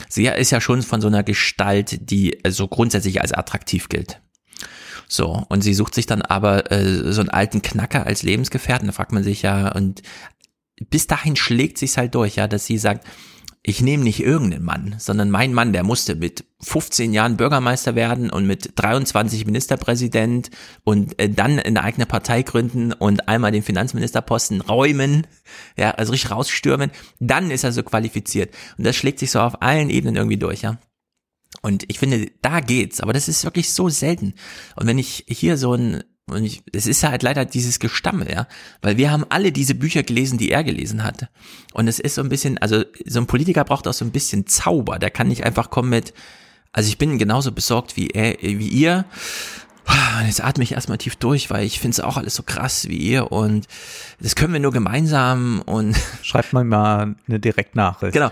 Sie 0.08 0.26
ist 0.26 0.50
ja 0.50 0.60
schon 0.60 0.82
von 0.82 1.00
so 1.00 1.08
einer 1.08 1.22
Gestalt, 1.22 2.10
die 2.10 2.44
äh, 2.44 2.50
so 2.50 2.68
grundsätzlich 2.68 3.20
als 3.20 3.32
attraktiv 3.32 3.88
gilt. 3.88 4.20
So, 5.10 5.42
und 5.48 5.62
sie 5.62 5.72
sucht 5.72 5.94
sich 5.94 6.04
dann 6.04 6.20
aber 6.20 6.70
äh, 6.70 7.12
so 7.12 7.22
einen 7.22 7.30
alten 7.30 7.62
Knacker 7.62 8.06
als 8.06 8.22
Lebensgefährten. 8.22 8.86
Da 8.86 8.92
fragt 8.92 9.12
man 9.12 9.24
sich 9.24 9.40
ja, 9.40 9.72
und 9.72 10.02
bis 10.90 11.06
dahin 11.06 11.34
schlägt 11.34 11.78
sich's 11.78 11.96
halt 11.96 12.14
durch, 12.14 12.36
ja, 12.36 12.46
dass 12.46 12.66
sie 12.66 12.76
sagt, 12.76 13.06
ich 13.62 13.82
nehme 13.82 14.04
nicht 14.04 14.20
irgendeinen 14.20 14.64
Mann, 14.64 14.94
sondern 14.98 15.30
mein 15.30 15.52
Mann, 15.52 15.72
der 15.72 15.82
musste 15.82 16.14
mit 16.14 16.44
15 16.60 17.12
Jahren 17.12 17.36
Bürgermeister 17.36 17.94
werden 17.94 18.30
und 18.30 18.46
mit 18.46 18.72
23 18.76 19.46
Ministerpräsident 19.46 20.50
und 20.84 21.18
äh, 21.20 21.28
dann 21.28 21.58
eine 21.58 21.82
eigene 21.82 22.06
Partei 22.06 22.42
gründen 22.42 22.92
und 22.92 23.28
einmal 23.28 23.52
den 23.52 23.62
Finanzministerposten 23.62 24.60
räumen, 24.60 25.26
ja, 25.76 25.90
also 25.92 26.12
richtig 26.12 26.30
rausstürmen, 26.30 26.90
dann 27.20 27.50
ist 27.50 27.64
er 27.64 27.72
so 27.72 27.82
qualifiziert. 27.82 28.54
Und 28.76 28.84
das 28.84 28.96
schlägt 28.96 29.18
sich 29.18 29.30
so 29.30 29.40
auf 29.40 29.60
allen 29.62 29.90
Ebenen 29.90 30.16
irgendwie 30.16 30.38
durch, 30.38 30.62
ja. 30.62 30.78
Und 31.62 31.84
ich 31.88 31.98
finde, 31.98 32.30
da 32.42 32.60
geht's, 32.60 33.00
aber 33.00 33.12
das 33.12 33.28
ist 33.28 33.44
wirklich 33.44 33.72
so 33.72 33.88
selten. 33.88 34.34
Und 34.76 34.86
wenn 34.86 34.98
ich 34.98 35.24
hier 35.28 35.56
so 35.56 35.74
ein, 35.74 36.04
und 36.30 36.44
ich, 36.44 36.62
es 36.72 36.86
ist 36.86 37.02
halt 37.02 37.22
leider 37.22 37.44
dieses 37.44 37.78
Gestammel, 37.78 38.30
ja, 38.30 38.46
weil 38.82 38.96
wir 38.96 39.10
haben 39.10 39.24
alle 39.28 39.52
diese 39.52 39.74
Bücher 39.74 40.02
gelesen, 40.02 40.38
die 40.38 40.50
er 40.50 40.64
gelesen 40.64 41.04
hat. 41.04 41.28
Und 41.72 41.88
es 41.88 41.98
ist 41.98 42.14
so 42.14 42.22
ein 42.22 42.28
bisschen, 42.28 42.58
also 42.58 42.84
so 43.06 43.20
ein 43.20 43.26
Politiker 43.26 43.64
braucht 43.64 43.86
auch 43.88 43.92
so 43.92 44.04
ein 44.04 44.12
bisschen 44.12 44.46
Zauber. 44.46 44.98
Der 44.98 45.10
kann 45.10 45.28
nicht 45.28 45.44
einfach 45.44 45.70
kommen 45.70 45.90
mit, 45.90 46.14
also 46.72 46.88
ich 46.88 46.98
bin 46.98 47.18
genauso 47.18 47.52
besorgt 47.52 47.96
wie 47.96 48.08
er, 48.08 48.36
wie 48.40 48.68
ihr. 48.68 49.04
Und 50.20 50.26
Jetzt 50.26 50.44
atme 50.44 50.64
ich 50.64 50.72
erstmal 50.72 50.98
tief 50.98 51.16
durch, 51.16 51.50
weil 51.50 51.64
ich 51.64 51.80
finde 51.80 51.94
es 51.94 52.00
auch 52.00 52.18
alles 52.18 52.34
so 52.34 52.42
krass 52.42 52.88
wie 52.88 52.98
ihr 52.98 53.32
und 53.32 53.66
das 54.20 54.34
können 54.34 54.52
wir 54.52 54.60
nur 54.60 54.72
gemeinsam 54.72 55.62
und 55.64 55.96
Schreibt 56.22 56.52
mal 56.52 56.64
mal 56.64 57.14
eine 57.26 57.40
Direktnachricht. 57.40 58.12
Genau. 58.12 58.30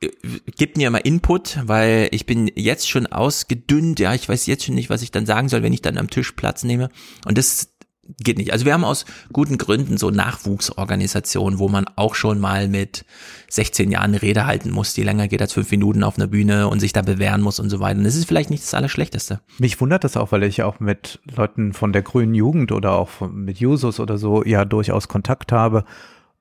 Gebt 0.00 0.76
mir 0.76 0.90
mal 0.90 0.98
Input, 0.98 1.58
weil 1.64 2.08
ich 2.12 2.24
bin 2.24 2.50
jetzt 2.54 2.88
schon 2.88 3.06
ausgedünnt, 3.06 3.98
ja, 3.98 4.14
ich 4.14 4.28
weiß 4.28 4.46
jetzt 4.46 4.64
schon 4.64 4.76
nicht, 4.76 4.90
was 4.90 5.02
ich 5.02 5.10
dann 5.10 5.26
sagen 5.26 5.48
soll, 5.48 5.62
wenn 5.62 5.72
ich 5.72 5.82
dann 5.82 5.98
am 5.98 6.08
Tisch 6.08 6.32
Platz 6.32 6.62
nehme. 6.62 6.88
Und 7.24 7.36
das 7.36 7.72
geht 8.18 8.38
nicht. 8.38 8.52
Also 8.52 8.64
wir 8.64 8.72
haben 8.72 8.84
aus 8.84 9.04
guten 9.32 9.58
Gründen 9.58 9.98
so 9.98 10.10
Nachwuchsorganisationen, 10.10 11.58
wo 11.58 11.68
man 11.68 11.86
auch 11.96 12.14
schon 12.14 12.38
mal 12.38 12.68
mit 12.68 13.04
16 13.50 13.90
Jahren 13.90 14.10
eine 14.10 14.22
Rede 14.22 14.46
halten 14.46 14.70
muss, 14.70 14.94
die 14.94 15.02
länger 15.02 15.28
geht 15.28 15.42
als 15.42 15.52
fünf 15.52 15.70
Minuten 15.70 16.02
auf 16.02 16.16
einer 16.16 16.26
Bühne 16.26 16.68
und 16.68 16.80
sich 16.80 16.92
da 16.92 17.02
bewähren 17.02 17.42
muss 17.42 17.60
und 17.60 17.70
so 17.70 17.80
weiter. 17.80 17.98
Und 17.98 18.04
das 18.04 18.16
ist 18.16 18.26
vielleicht 18.26 18.50
nicht 18.50 18.62
das 18.62 18.74
Allerschlechteste. 18.74 19.40
Mich 19.58 19.80
wundert 19.80 20.04
das 20.04 20.16
auch, 20.16 20.32
weil 20.32 20.42
ich 20.44 20.62
auch 20.62 20.80
mit 20.80 21.20
Leuten 21.36 21.72
von 21.72 21.92
der 21.92 22.02
grünen 22.02 22.34
Jugend 22.34 22.72
oder 22.72 22.92
auch 22.92 23.20
mit 23.30 23.58
Jusos 23.58 24.00
oder 24.00 24.16
so 24.16 24.44
ja 24.44 24.64
durchaus 24.64 25.08
Kontakt 25.08 25.52
habe 25.52 25.84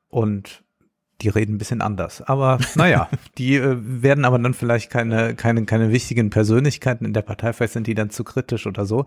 und 0.09 0.63
die 1.21 1.29
reden 1.29 1.55
ein 1.55 1.57
bisschen 1.57 1.81
anders. 1.81 2.21
Aber 2.21 2.59
naja, 2.75 3.09
die 3.37 3.55
äh, 3.55 3.77
werden 3.79 4.25
aber 4.25 4.39
dann 4.39 4.53
vielleicht 4.53 4.89
keine, 4.89 5.35
keine, 5.35 5.65
keine 5.65 5.91
wichtigen 5.91 6.29
Persönlichkeiten 6.29 7.05
in 7.05 7.13
der 7.13 7.21
Partei, 7.21 7.53
vielleicht 7.53 7.73
sind 7.73 7.87
die 7.87 7.95
dann 7.95 8.09
zu 8.09 8.23
kritisch 8.23 8.67
oder 8.67 8.85
so. 8.85 9.05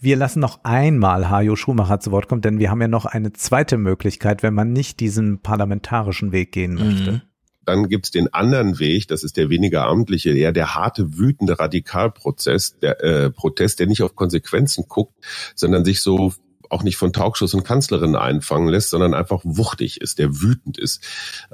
Wir 0.00 0.16
lassen 0.16 0.40
noch 0.40 0.60
einmal 0.64 1.30
Hajo 1.30 1.56
Schumacher 1.56 2.00
zu 2.00 2.10
Wort 2.10 2.28
kommen, 2.28 2.42
denn 2.42 2.58
wir 2.58 2.70
haben 2.70 2.80
ja 2.80 2.88
noch 2.88 3.04
eine 3.04 3.32
zweite 3.32 3.78
Möglichkeit, 3.78 4.42
wenn 4.42 4.54
man 4.54 4.72
nicht 4.72 5.00
diesen 5.00 5.40
parlamentarischen 5.40 6.32
Weg 6.32 6.52
gehen 6.52 6.74
möchte. 6.74 7.22
Dann 7.64 7.88
gibt's 7.88 8.10
den 8.10 8.32
anderen 8.34 8.80
Weg, 8.80 9.06
das 9.06 9.22
ist 9.22 9.36
der 9.36 9.48
weniger 9.48 9.84
amtliche, 9.84 10.30
eher 10.30 10.52
der 10.52 10.74
harte, 10.74 11.16
wütende 11.16 11.60
Radikalprozess, 11.60 12.78
der 12.80 13.02
äh, 13.04 13.30
Protest, 13.30 13.78
der 13.78 13.86
nicht 13.86 14.02
auf 14.02 14.16
Konsequenzen 14.16 14.86
guckt, 14.88 15.14
sondern 15.54 15.84
sich 15.84 16.00
so 16.00 16.32
auch 16.72 16.82
nicht 16.82 16.96
von 16.96 17.12
Talkshows 17.12 17.54
und 17.54 17.64
Kanzlerinnen 17.64 18.16
einfangen 18.16 18.68
lässt, 18.68 18.90
sondern 18.90 19.14
einfach 19.14 19.40
wuchtig 19.44 20.00
ist, 20.00 20.18
der 20.18 20.40
wütend 20.40 20.78
ist 20.78 21.04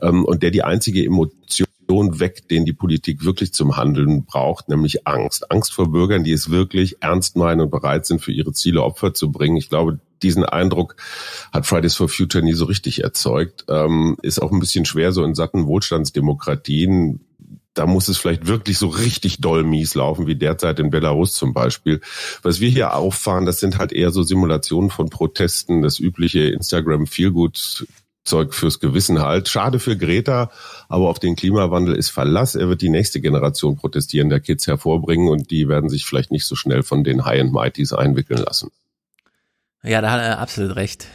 ähm, 0.01 0.25
und 0.25 0.43
der 0.43 0.51
die 0.51 0.63
einzige 0.63 1.05
Emotion 1.05 1.67
weckt, 1.89 2.51
den 2.51 2.65
die 2.65 2.73
Politik 2.73 3.25
wirklich 3.25 3.53
zum 3.53 3.77
Handeln 3.77 4.25
braucht, 4.25 4.69
nämlich 4.69 5.07
Angst. 5.07 5.51
Angst 5.51 5.73
vor 5.73 5.91
Bürgern, 5.91 6.25
die 6.25 6.33
es 6.33 6.51
wirklich 6.51 7.03
ernst 7.03 7.37
meinen 7.37 7.63
und 7.63 7.71
bereit 7.71 8.07
sind, 8.07 8.21
für 8.21 8.33
ihre 8.33 8.53
Ziele 8.53 8.83
Opfer 8.83 9.15
zu 9.15 9.33
bringen. 9.33 9.57
Ich 9.57 9.69
glaube, 9.69 9.99
diesen 10.23 10.45
Eindruck 10.45 10.97
hat 11.53 11.67
Fridays 11.67 11.95
for 11.95 12.09
Future 12.09 12.45
nie 12.45 12.55
so 12.55 12.67
richtig 12.67 13.03
erzeugt. 13.03 13.65
Ähm, 13.69 14.17
ist 14.23 14.41
auch 14.43 14.53
ein 14.53 14.61
bisschen 14.61 14.85
schwer 14.85 15.13
so 15.13 15.25
in 15.25 15.35
satten 15.35 15.67
Wohlstandsdemokratien. 15.67 17.21
Da 17.79 17.87
muss 17.87 18.09
es 18.09 18.19
vielleicht 18.19 18.49
wirklich 18.49 18.77
so 18.77 18.89
richtig 18.89 19.41
doll 19.41 19.63
mies 19.63 19.95
laufen, 19.95 20.27
wie 20.27 20.35
derzeit 20.35 20.81
in 20.81 20.91
Belarus 20.91 21.35
zum 21.35 21.55
Beispiel. 21.55 22.01
Was 22.43 22.59
wir 22.59 22.69
hier 22.69 22.95
auffahren, 22.95 23.47
das 23.47 23.61
sind 23.61 23.79
halt 23.79 23.93
eher 23.93 24.11
so 24.11 24.25
Simulationen 24.25 24.91
von 24.91 25.11
Protesten, 25.11 25.83
das 25.83 26.01
übliche 26.01 26.41
Instagram-Feelgood 26.41 27.87
Zeug 28.25 28.53
fürs 28.53 28.81
Gewissen 28.81 29.23
halt. 29.23 29.49
Schade 29.49 29.79
für 29.79 29.97
Greta, 29.97 30.51
aber 30.89 31.09
auf 31.09 31.21
den 31.21 31.37
Klimawandel 31.37 31.95
ist 31.95 32.11
Verlass. 32.11 32.57
Er 32.57 32.69
wird 32.69 32.83
die 32.83 32.89
nächste 32.89 33.21
Generation 33.21 33.77
protestierender 33.77 34.41
Kids 34.41 34.67
hervorbringen 34.67 35.29
und 35.29 35.53
die 35.53 35.69
werden 35.69 35.89
sich 35.89 36.05
vielleicht 36.05 36.33
nicht 36.33 36.47
so 36.47 36.57
schnell 36.57 36.83
von 36.83 37.05
den 37.05 37.25
High 37.25 37.43
and 37.43 37.53
Mighties 37.53 37.93
einwickeln 37.93 38.43
lassen. 38.43 38.71
Ja, 39.85 40.01
da 40.01 40.11
hat 40.11 40.21
er 40.21 40.41
absolut 40.41 40.75
recht. 40.75 41.07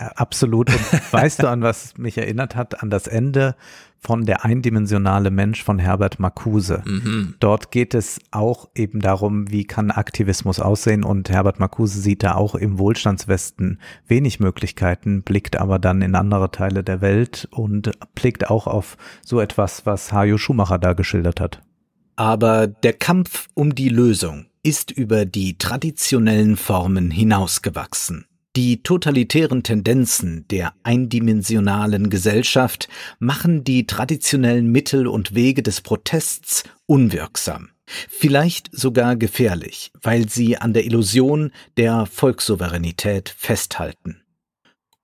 Ja, 0.00 0.08
absolut. 0.08 0.70
Und 0.70 0.80
weißt 1.12 1.42
du, 1.42 1.48
an 1.48 1.60
was 1.60 1.98
mich 1.98 2.16
erinnert 2.16 2.56
hat? 2.56 2.82
An 2.82 2.88
das 2.88 3.06
Ende 3.06 3.56
von 4.04 4.26
Der 4.26 4.44
eindimensionale 4.44 5.30
Mensch 5.30 5.62
von 5.62 5.78
Herbert 5.78 6.18
Marcuse. 6.18 6.82
Mhm. 6.84 7.34
Dort 7.38 7.70
geht 7.70 7.94
es 7.94 8.18
auch 8.32 8.68
eben 8.74 9.00
darum, 9.00 9.50
wie 9.50 9.64
kann 9.64 9.92
Aktivismus 9.92 10.58
aussehen 10.58 11.04
und 11.04 11.30
Herbert 11.30 11.60
Marcuse 11.60 12.00
sieht 12.00 12.24
da 12.24 12.34
auch 12.34 12.56
im 12.56 12.80
Wohlstandswesten 12.80 13.78
wenig 14.08 14.40
Möglichkeiten, 14.40 15.22
blickt 15.22 15.56
aber 15.56 15.78
dann 15.78 16.02
in 16.02 16.16
andere 16.16 16.50
Teile 16.50 16.82
der 16.82 17.00
Welt 17.00 17.46
und 17.52 17.92
blickt 18.16 18.50
auch 18.50 18.66
auf 18.66 18.96
so 19.24 19.40
etwas, 19.40 19.86
was 19.86 20.12
Hajo 20.12 20.36
Schumacher 20.36 20.80
da 20.80 20.94
geschildert 20.94 21.40
hat. 21.40 21.62
Aber 22.16 22.66
der 22.66 22.94
Kampf 22.94 23.48
um 23.54 23.74
die 23.74 23.88
Lösung 23.88 24.46
ist 24.64 24.90
über 24.90 25.24
die 25.24 25.58
traditionellen 25.58 26.56
Formen 26.56 27.10
hinausgewachsen. 27.10 28.26
Die 28.54 28.82
totalitären 28.82 29.62
Tendenzen 29.62 30.46
der 30.48 30.74
eindimensionalen 30.82 32.10
Gesellschaft 32.10 32.86
machen 33.18 33.64
die 33.64 33.86
traditionellen 33.86 34.66
Mittel 34.66 35.06
und 35.06 35.34
Wege 35.34 35.62
des 35.62 35.80
Protests 35.80 36.64
unwirksam, 36.84 37.70
vielleicht 37.86 38.68
sogar 38.70 39.16
gefährlich, 39.16 39.90
weil 40.02 40.28
sie 40.28 40.58
an 40.58 40.74
der 40.74 40.84
Illusion 40.84 41.50
der 41.78 42.04
Volkssouveränität 42.04 43.30
festhalten. 43.30 44.20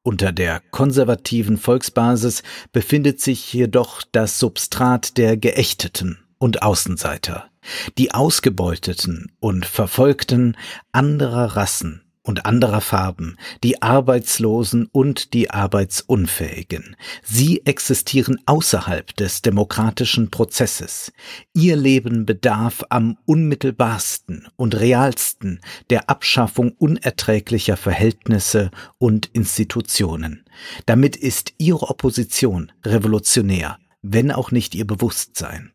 Unter 0.03 0.30
der 0.30 0.61
konservativen 0.70 1.57
Volksbasis 1.57 2.42
befindet 2.72 3.22
sich 3.22 3.51
jedoch 3.55 4.03
das 4.12 4.38
Substrat 4.38 5.16
der 5.16 5.38
Geächteten 5.38 6.18
und 6.36 6.62
Außenseiter, 6.62 7.49
die 7.96 8.12
Ausgebeuteten 8.12 9.32
und 9.40 9.64
Verfolgten 9.64 10.55
anderer 10.92 11.57
Rassen 11.57 12.03
und 12.28 12.44
anderer 12.44 12.82
Farben, 12.82 13.38
die 13.64 13.80
Arbeitslosen 13.80 14.86
und 14.92 15.32
die 15.32 15.50
Arbeitsunfähigen. 15.50 16.94
Sie 17.22 17.64
existieren 17.64 18.38
außerhalb 18.44 19.16
des 19.16 19.40
demokratischen 19.40 20.30
Prozesses. 20.30 21.10
Ihr 21.54 21.74
Leben 21.74 22.26
bedarf 22.26 22.84
am 22.90 23.16
unmittelbarsten 23.24 24.46
und 24.56 24.78
realsten 24.78 25.60
der 25.88 26.10
Abschaffung 26.10 26.72
unerträglicher 26.72 27.78
Verhältnisse 27.78 28.70
und 28.98 29.30
Institutionen. 29.32 30.44
Damit 30.84 31.16
ist 31.16 31.54
ihre 31.56 31.88
Opposition 31.88 32.72
revolutionär, 32.84 33.78
wenn 34.02 34.32
auch 34.32 34.50
nicht 34.50 34.74
ihr 34.74 34.86
Bewusstsein. 34.86 35.72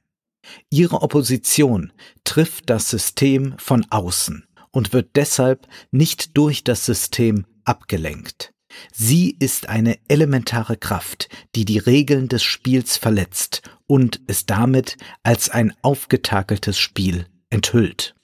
Ihre 0.70 1.02
Opposition 1.02 1.92
trifft 2.26 2.70
das 2.70 2.92
System 2.92 3.56
von 3.58 3.88
außen 3.90 4.46
und 4.74 4.92
wird 4.92 5.16
deshalb 5.16 5.68
nicht 5.92 6.36
durch 6.36 6.66
das 6.66 6.86
System 6.86 7.46
abgelenkt. 7.64 8.54
Sie 8.92 9.36
ist 9.40 9.70
eine 9.70 9.98
elementare 10.10 10.76
Kraft, 10.76 11.30
die 11.56 11.64
die 11.64 11.78
Regeln 11.78 12.28
des 12.28 12.44
Spiels 12.44 12.98
verletzt 12.98 13.62
und 13.88 14.22
es 14.28 14.46
damit 14.46 14.98
als 15.22 15.50
ein 15.50 15.74
aufgetakeltes 15.84 16.78
Spiel 16.78 17.28
enthüllt. 17.50 18.16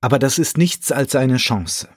Aber 0.00 0.18
das 0.18 0.38
ist 0.38 0.56
nichts 0.56 0.92
als 0.92 1.14
eine 1.14 1.36
Chance. 1.36 1.88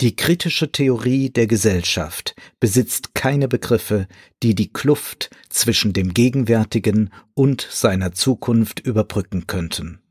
Die 0.00 0.16
kritische 0.16 0.72
Theorie 0.72 1.30
der 1.30 1.46
Gesellschaft 1.46 2.34
besitzt 2.58 3.14
keine 3.14 3.46
Begriffe, 3.46 4.08
die 4.42 4.56
die 4.56 4.72
Kluft 4.72 5.30
zwischen 5.48 5.92
dem 5.92 6.14
Gegenwärtigen 6.14 7.10
und 7.34 7.66
seiner 7.70 8.12
Zukunft 8.12 8.80
überbrücken 8.80 9.46
könnten. 9.46 10.03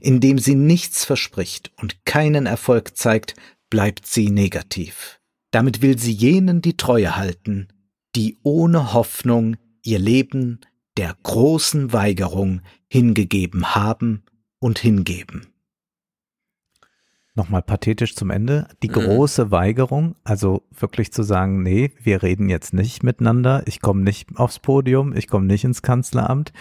Indem 0.00 0.38
sie 0.38 0.54
nichts 0.54 1.04
verspricht 1.04 1.72
und 1.76 2.04
keinen 2.04 2.46
Erfolg 2.46 2.96
zeigt, 2.96 3.34
bleibt 3.70 4.06
sie 4.06 4.30
negativ. 4.30 5.20
Damit 5.50 5.82
will 5.82 5.98
sie 5.98 6.12
jenen 6.12 6.62
die 6.62 6.76
Treue 6.76 7.16
halten, 7.16 7.68
die 8.16 8.38
ohne 8.42 8.92
Hoffnung 8.92 9.56
ihr 9.84 9.98
Leben 9.98 10.60
der 10.96 11.16
großen 11.22 11.92
Weigerung 11.92 12.60
hingegeben 12.88 13.74
haben 13.74 14.24
und 14.58 14.78
hingeben. 14.78 15.46
Nochmal 17.34 17.62
pathetisch 17.62 18.14
zum 18.14 18.28
Ende. 18.28 18.68
Die 18.82 18.90
mhm. 18.90 18.94
große 18.94 19.50
Weigerung, 19.50 20.16
also 20.22 20.62
wirklich 20.70 21.12
zu 21.12 21.22
sagen, 21.22 21.62
nee, 21.62 21.92
wir 21.98 22.22
reden 22.22 22.50
jetzt 22.50 22.74
nicht 22.74 23.02
miteinander, 23.02 23.62
ich 23.66 23.80
komme 23.80 24.02
nicht 24.02 24.36
aufs 24.36 24.58
Podium, 24.58 25.16
ich 25.16 25.28
komme 25.28 25.46
nicht 25.46 25.64
ins 25.64 25.80
Kanzleramt. 25.80 26.52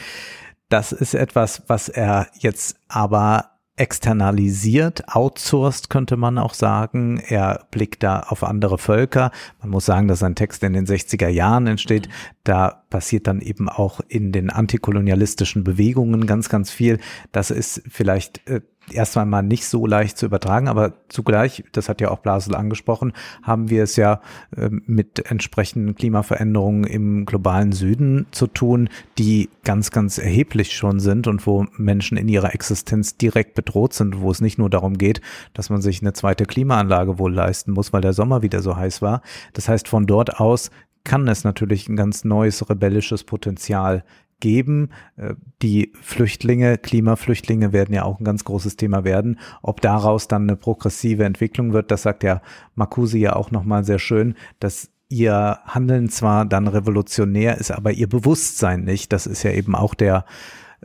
Das 0.71 0.93
ist 0.93 1.15
etwas, 1.15 1.63
was 1.67 1.89
er 1.89 2.27
jetzt 2.39 2.77
aber 2.87 3.51
externalisiert, 3.75 5.03
outsourced 5.13 5.89
könnte 5.89 6.15
man 6.15 6.37
auch 6.37 6.53
sagen. 6.53 7.21
Er 7.27 7.65
blickt 7.71 8.03
da 8.03 8.21
auf 8.21 8.45
andere 8.45 8.77
Völker. 8.77 9.31
Man 9.59 9.69
muss 9.69 9.85
sagen, 9.85 10.07
dass 10.07 10.19
sein 10.19 10.35
Text 10.35 10.63
in 10.63 10.71
den 10.71 10.85
60er 10.85 11.27
Jahren 11.27 11.67
entsteht. 11.67 12.07
Da 12.45 12.85
passiert 12.89 13.27
dann 13.27 13.41
eben 13.41 13.67
auch 13.67 13.99
in 14.07 14.31
den 14.31 14.49
antikolonialistischen 14.49 15.65
Bewegungen 15.65 16.25
ganz, 16.25 16.47
ganz 16.47 16.71
viel. 16.71 16.99
Das 17.33 17.51
ist 17.51 17.83
vielleicht 17.89 18.47
äh, 18.47 18.61
erst 18.93 19.17
einmal 19.17 19.43
nicht 19.43 19.65
so 19.65 19.85
leicht 19.85 20.17
zu 20.17 20.25
übertragen, 20.25 20.67
aber 20.67 20.93
zugleich, 21.09 21.63
das 21.71 21.89
hat 21.89 22.01
ja 22.01 22.09
auch 22.11 22.19
Blasel 22.19 22.55
angesprochen, 22.55 23.13
haben 23.43 23.69
wir 23.69 23.83
es 23.83 23.95
ja 23.95 24.21
äh, 24.55 24.69
mit 24.69 25.29
entsprechenden 25.29 25.95
Klimaveränderungen 25.95 26.83
im 26.83 27.25
globalen 27.25 27.71
Süden 27.71 28.27
zu 28.31 28.47
tun, 28.47 28.89
die 29.17 29.49
ganz, 29.63 29.91
ganz 29.91 30.17
erheblich 30.17 30.73
schon 30.75 30.99
sind 30.99 31.27
und 31.27 31.45
wo 31.47 31.65
Menschen 31.77 32.17
in 32.17 32.27
ihrer 32.27 32.53
Existenz 32.53 33.17
direkt 33.17 33.55
bedroht 33.55 33.93
sind, 33.93 34.21
wo 34.21 34.31
es 34.31 34.41
nicht 34.41 34.57
nur 34.57 34.69
darum 34.69 34.97
geht, 34.97 35.21
dass 35.53 35.69
man 35.69 35.81
sich 35.81 36.01
eine 36.01 36.13
zweite 36.13 36.45
Klimaanlage 36.45 37.19
wohl 37.19 37.33
leisten 37.33 37.71
muss, 37.71 37.93
weil 37.93 38.01
der 38.01 38.13
Sommer 38.13 38.41
wieder 38.41 38.61
so 38.61 38.75
heiß 38.75 39.01
war. 39.01 39.21
Das 39.53 39.67
heißt, 39.67 39.87
von 39.87 40.07
dort 40.07 40.39
aus 40.39 40.71
kann 41.03 41.27
es 41.27 41.43
natürlich 41.43 41.89
ein 41.89 41.95
ganz 41.95 42.23
neues 42.23 42.69
rebellisches 42.69 43.23
Potenzial 43.23 44.03
geben. 44.41 44.89
Äh, 45.15 45.35
die 45.61 45.93
Flüchtlinge, 46.01 46.77
Klimaflüchtlinge 46.77 47.71
werden 47.71 47.95
ja 47.95 48.03
auch 48.03 48.19
ein 48.19 48.25
ganz 48.25 48.43
großes 48.43 48.75
Thema 48.75 49.05
werden. 49.05 49.39
Ob 49.61 49.79
daraus 49.79 50.27
dann 50.27 50.43
eine 50.43 50.57
progressive 50.57 51.23
Entwicklung 51.23 51.71
wird, 51.71 51.91
das 51.91 52.01
sagt 52.01 52.23
ja 52.23 52.41
Marcusi 52.75 53.19
ja 53.19 53.37
auch 53.37 53.51
nochmal 53.51 53.85
sehr 53.85 53.99
schön, 53.99 54.35
dass 54.59 54.89
ihr 55.07 55.59
Handeln 55.65 56.09
zwar 56.09 56.45
dann 56.45 56.67
revolutionär 56.67 57.57
ist, 57.57 57.71
aber 57.71 57.91
ihr 57.91 58.07
Bewusstsein 58.07 58.83
nicht. 58.83 59.13
Das 59.13 59.27
ist 59.27 59.43
ja 59.43 59.51
eben 59.51 59.75
auch 59.75 59.93
der 59.93 60.25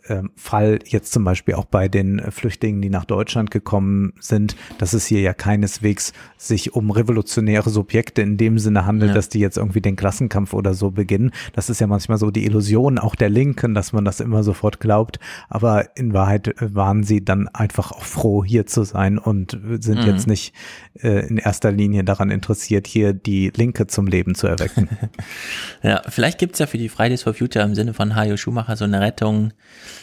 ähm, 0.09 0.31
Fall 0.37 0.79
jetzt 0.87 1.13
zum 1.13 1.25
Beispiel 1.25 1.55
auch 1.55 1.65
bei 1.65 1.89
den 1.89 2.21
Flüchtlingen, 2.31 2.83
die 2.83 2.91
nach 2.91 3.05
Deutschland 3.05 3.51
gekommen 3.51 4.13
sind, 4.21 4.57
dass 4.79 4.93
es 4.93 5.07
hier 5.07 5.21
ja 5.21 5.33
keineswegs 5.35 6.13
sich 6.37 6.75
um 6.75 6.91
revolutionäre 6.91 7.71
Subjekte 7.71 8.23
in 8.23 8.37
dem 8.37 8.59
Sinne 8.59 8.87
handelt, 8.87 9.11
ja. 9.11 9.15
dass 9.15 9.29
die 9.29 9.41
jetzt 9.41 9.57
irgendwie 9.57 9.81
den 9.81 9.97
Klassenkampf 9.97 10.53
oder 10.53 10.75
so 10.75 10.91
beginnen. 10.91 11.33
Das 11.53 11.71
ist 11.71 11.81
ja 11.81 11.87
manchmal 11.87 12.19
so 12.19 12.31
die 12.31 12.45
Illusion 12.45 12.99
auch 12.99 13.15
der 13.15 13.31
Linken, 13.31 13.75
dass 13.75 13.93
man 13.93 14.05
das 14.05 14.21
immer 14.21 14.43
sofort 14.43 14.81
glaubt. 14.81 15.19
Aber 15.49 15.97
in 15.97 16.13
Wahrheit 16.13 16.55
waren 16.61 17.03
sie 17.03 17.25
dann 17.25 17.49
einfach 17.49 17.93
auch 17.93 18.05
froh, 18.05 18.45
hier 18.45 18.67
zu 18.67 18.85
sein 18.85 19.19
und 19.19 19.59
sind 19.81 20.01
mhm. 20.01 20.07
jetzt 20.07 20.27
nicht 20.27 20.55
äh, 21.03 21.27
in 21.27 21.39
erster 21.39 21.73
Linie 21.73 22.05
daran 22.05 22.31
interessiert, 22.31 22.87
hier 22.87 23.13
die 23.13 23.51
Linke 23.55 23.87
zum 23.87 24.07
Leben 24.07 24.35
zu 24.35 24.47
erwecken. 24.47 24.89
ja, 25.83 26.03
vielleicht 26.09 26.39
gibt's 26.39 26.59
ja 26.59 26.67
für 26.67 26.79
die 26.79 26.89
Fridays 26.89 27.23
for 27.23 27.35
Future 27.35 27.65
im 27.65 27.75
Sinne 27.75 27.95
von 27.95 28.15
Hajo 28.15 28.37
Schumacher 28.37 28.77
so 28.77 28.85
eine 28.85 29.01
Rettung, 29.01 29.53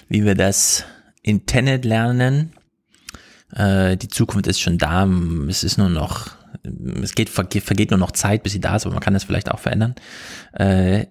wie 0.10 0.26
wir 0.26 0.36
das 0.36 0.86
in 1.22 1.46
Tenet 1.46 1.86
lernen. 1.86 2.54
Äh, 3.56 3.98
die 3.98 4.08
Zukunft 4.08 4.48
ist 4.48 4.60
schon 4.60 4.78
da. 4.78 5.08
Es 5.48 5.64
ist 5.64 5.78
nur 5.78 5.89
noch, 5.89 6.32
es 7.02 7.16
geht, 7.16 7.30
vergeht 7.30 7.91
nur 7.91 8.00
noch 8.00 8.12
Zeit, 8.12 8.44
bis 8.44 8.54
sie 8.54 8.60
da 8.60 8.76
ist, 8.76 8.86
aber 8.86 8.94
man 8.94 9.04
kann 9.04 9.14
das 9.14 9.24
vielleicht 9.24 9.52
auch 9.52 9.60
verändern. 9.60 9.96
Äh, 10.54 11.08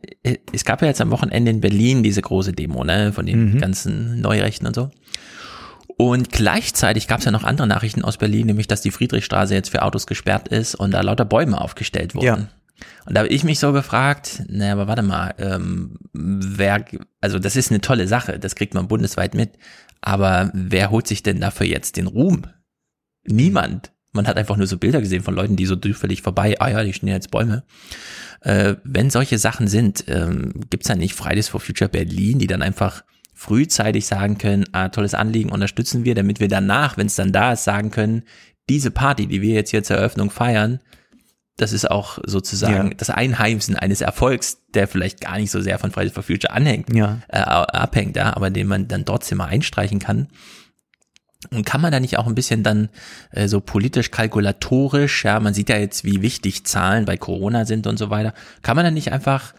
es 0.53 0.65
gab 0.65 0.83
ja 0.83 0.89
jetzt 0.89 1.01
am 1.01 1.11
Wochenende 1.11 1.51
in 1.51 1.61
Berlin 1.61 2.03
diese 2.03 2.23
große 2.23 2.53
Demo, 2.53 2.85
ne, 2.85 3.13
von 3.13 3.27
den 3.27 3.55
mhm. 3.55 3.61
ganzen 3.61 4.21
Neurechten 4.21 4.67
und 4.67 4.75
so. 4.75 4.91
Und 5.97 6.31
gleichzeitig 6.31 7.07
gab 7.07 7.21
es 7.21 7.27
ja 7.27 7.31
noch 7.31 7.45
andere 7.45 7.67
Nachrichten 7.67 8.03
aus 8.03 8.17
Berlin, 8.17 8.47
nämlich 8.47 8.67
dass 8.67 8.81
die 8.81 8.91
Friedrichstraße 8.91 9.55
jetzt 9.55 9.71
für 9.71 9.83
Autos 9.83 10.07
gesperrt 10.07 10.49
ist 10.49 10.75
und 10.75 10.93
da 10.93 11.01
lauter 11.01 11.25
Bäume 11.25 11.61
aufgestellt 11.61 12.15
wurden. 12.15 12.27
Ja. 12.27 12.49
Und 13.07 13.15
da 13.15 13.21
habe 13.21 13.29
ich 13.29 13.45
mich 13.45 13.59
so 13.59 13.73
gefragt, 13.73 14.43
naja, 14.49 14.73
aber 14.73 14.87
warte 14.87 15.03
mal, 15.03 15.35
ähm, 15.39 15.97
wer, 16.13 16.85
also 17.21 17.39
das 17.39 17.57
ist 17.57 17.71
eine 17.71 17.81
tolle 17.81 18.07
Sache, 18.07 18.39
das 18.39 18.55
kriegt 18.55 18.75
man 18.75 18.89
bundesweit 18.89 19.35
mit, 19.35 19.51
aber 20.01 20.51
wer 20.55 20.91
holt 20.91 21.07
sich 21.07 21.23
denn 21.23 21.41
dafür 21.41 21.67
jetzt 21.67 21.97
den 21.97 22.07
Ruhm? 22.07 22.43
Niemand. 23.25 23.93
Man 24.13 24.27
hat 24.27 24.37
einfach 24.37 24.57
nur 24.57 24.67
so 24.67 24.77
Bilder 24.77 25.01
gesehen 25.01 25.23
von 25.23 25.35
Leuten, 25.35 25.57
die 25.57 25.65
so 25.65 25.75
zufällig 25.77 26.21
vorbei, 26.21 26.57
ah 26.61 26.69
ja, 26.69 26.85
die 26.85 26.93
stehen 26.93 27.09
jetzt 27.09 27.31
Bäume. 27.31 27.65
Äh, 28.41 28.75
wenn 28.85 29.09
solche 29.09 29.39
Sachen 29.39 29.69
sind, 29.69 30.05
ähm, 30.09 30.53
gibt's 30.69 30.89
da 30.89 30.95
nicht 30.95 31.15
Fridays 31.15 31.49
for 31.49 31.61
Future 31.61 31.89
Berlin, 31.89 32.39
die 32.39 32.47
dann 32.47 32.63
einfach 32.63 33.05
frühzeitig 33.33 34.07
sagen 34.07 34.39
können, 34.39 34.65
ah, 34.73 34.89
tolles 34.89 35.15
Anliegen 35.15 35.51
unterstützen 35.51 36.05
wir, 36.05 36.15
damit 36.15 36.41
wir 36.41 36.49
danach, 36.49 36.97
wenn 36.97 37.07
es 37.07 37.15
dann 37.15 37.33
da 37.33 37.55
ist, 37.55 37.65
sagen 37.65 37.91
können, 37.91 38.23
diese 38.69 38.91
Party, 38.91 39.27
die 39.27 39.43
wir 39.43 39.55
jetzt 39.55 39.71
hier 39.71 39.83
zur 39.83 39.97
Eröffnung 39.97 40.31
feiern, 40.31 40.81
das 41.57 41.73
ist 41.73 41.91
auch 41.91 42.19
sozusagen 42.25 42.89
ja. 42.89 42.95
das 42.97 43.11
Einheimsen 43.11 43.77
eines 43.77 44.01
Erfolgs, 44.01 44.59
der 44.75 44.89
vielleicht 44.89 45.21
gar 45.21 45.37
nicht 45.39 45.51
so 45.51 45.61
sehr 45.61 45.79
von 45.79 45.91
Fridays 45.91 46.13
for 46.13 46.23
Future 46.23 46.53
anhängt, 46.53 46.95
ja. 46.95 47.19
äh, 47.29 47.39
abhängt, 47.39 48.17
ja, 48.17 48.35
aber 48.35 48.51
den 48.51 48.67
man 48.67 48.89
dann 48.89 49.05
trotzdem 49.05 49.39
mal 49.39 49.47
einstreichen 49.47 49.99
kann. 49.99 50.29
Und 51.51 51.67
kann 51.67 51.81
man 51.81 51.91
da 51.91 51.99
nicht 51.99 52.19
auch 52.19 52.27
ein 52.27 52.37
bisschen 52.37 52.63
dann 52.63 52.89
äh, 53.33 53.49
so 53.49 53.61
politisch 53.61 54.11
kalkulatorisch, 54.11 55.25
ja, 55.25 55.41
man 55.41 55.55
sieht 55.55 55.69
ja 55.69 55.77
jetzt, 55.77 56.05
wie 56.05 56.23
wichtig 56.23 56.65
Zahlen 56.65 57.05
bei 57.05 57.17
Corona 57.17 57.65
sind 57.65 57.87
und 57.87 57.99
so 57.99 58.11
weiter, 58.11 58.33
kann 58.63 58.77
man 58.77 58.85
da 58.85 58.91
nicht 58.91 59.13
einfach 59.13 59.53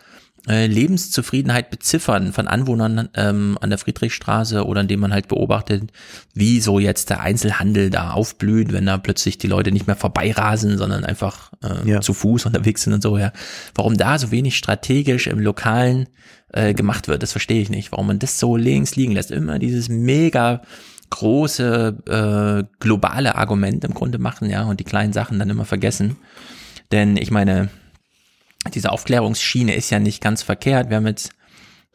Lebenszufriedenheit 0.46 1.70
beziffern 1.70 2.34
von 2.34 2.50
Anwohnern 2.50 3.08
ähm, 3.14 3.58
an 3.62 3.70
der 3.70 3.80
Friedrichstraße 3.80 4.66
oder 4.66 4.82
indem 4.82 5.00
man 5.00 5.14
halt 5.14 5.30
beobachtet, 5.30 5.92
wie 6.34 6.60
so 6.60 6.80
jetzt 6.80 7.10
der 7.10 7.22
Einzelhandel 7.22 7.90
da 7.90 8.12
aufblüht, 8.12 8.74
wenn 8.74 8.86
da 8.86 8.98
plötzlich 8.98 9.38
die 9.38 9.48
Leute 9.48 9.72
nicht 9.72 9.88
mehr 9.88 9.96
vorbeirasen, 9.96 10.78
sondern 10.78 11.06
einfach 11.06 11.52
äh, 11.64 11.90
ja. 11.90 12.02
zu 12.02 12.14
Fuß 12.14 12.46
unterwegs 12.46 12.84
sind 12.84 12.92
und 12.92 13.02
so, 13.02 13.18
ja. 13.18 13.32
Warum 13.74 13.96
da 13.96 14.20
so 14.20 14.32
wenig 14.32 14.58
strategisch 14.58 15.28
im 15.28 15.40
Lokalen 15.40 16.10
äh, 16.52 16.74
gemacht 16.74 17.08
wird, 17.08 17.24
das 17.24 17.32
verstehe 17.32 17.62
ich 17.62 17.70
nicht. 17.70 17.94
Warum 17.94 18.08
man 18.08 18.20
das 18.20 18.38
so 18.38 18.58
links 18.58 18.98
liegen 18.98 19.14
lässt. 19.14 19.32
Immer 19.32 19.60
dieses 19.60 19.88
mega 19.88 20.62
große 21.10 21.98
äh, 22.08 22.64
globale 22.80 23.36
Argument 23.36 23.86
im 23.86 23.94
Grunde 23.94 24.18
machen, 24.18 24.50
ja, 24.50 24.64
und 24.64 24.80
die 24.80 24.84
kleinen 24.84 25.14
Sachen 25.14 25.40
dann 25.40 25.50
immer 25.50 25.66
vergessen. 25.66 26.18
Denn 26.92 27.18
ich 27.18 27.32
meine, 27.32 27.70
diese 28.74 28.92
Aufklärungsschiene 28.92 29.76
ist 29.76 29.90
ja 29.90 30.00
nicht 30.00 30.22
ganz 30.22 30.44
verkehrt. 30.44 30.90
Wir 30.90 30.98
haben 30.98 31.08
jetzt 31.08 31.32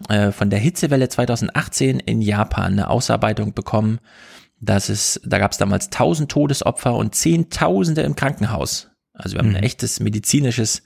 äh, 0.08 0.32
von 0.32 0.50
der 0.50 0.58
Hitzewelle 0.58 1.08
2018 1.08 2.00
in 2.00 2.20
Japan 2.20 2.72
eine 2.72 2.90
Ausarbeitung 2.90 3.54
bekommen. 3.54 4.00
dass 4.60 4.88
es, 4.88 5.20
da 5.24 5.38
gab 5.38 5.52
es 5.52 5.58
damals 5.58 5.86
1000 5.86 6.30
Todesopfer 6.30 6.94
und 6.94 7.14
Zehntausende 7.14 8.02
im 8.02 8.16
Krankenhaus. 8.16 8.88
Also 9.12 9.36
wir 9.36 9.40
haben 9.40 9.50
mhm. 9.50 9.56
ein 9.56 9.62
echtes 9.62 10.00
medizinisches 10.00 10.82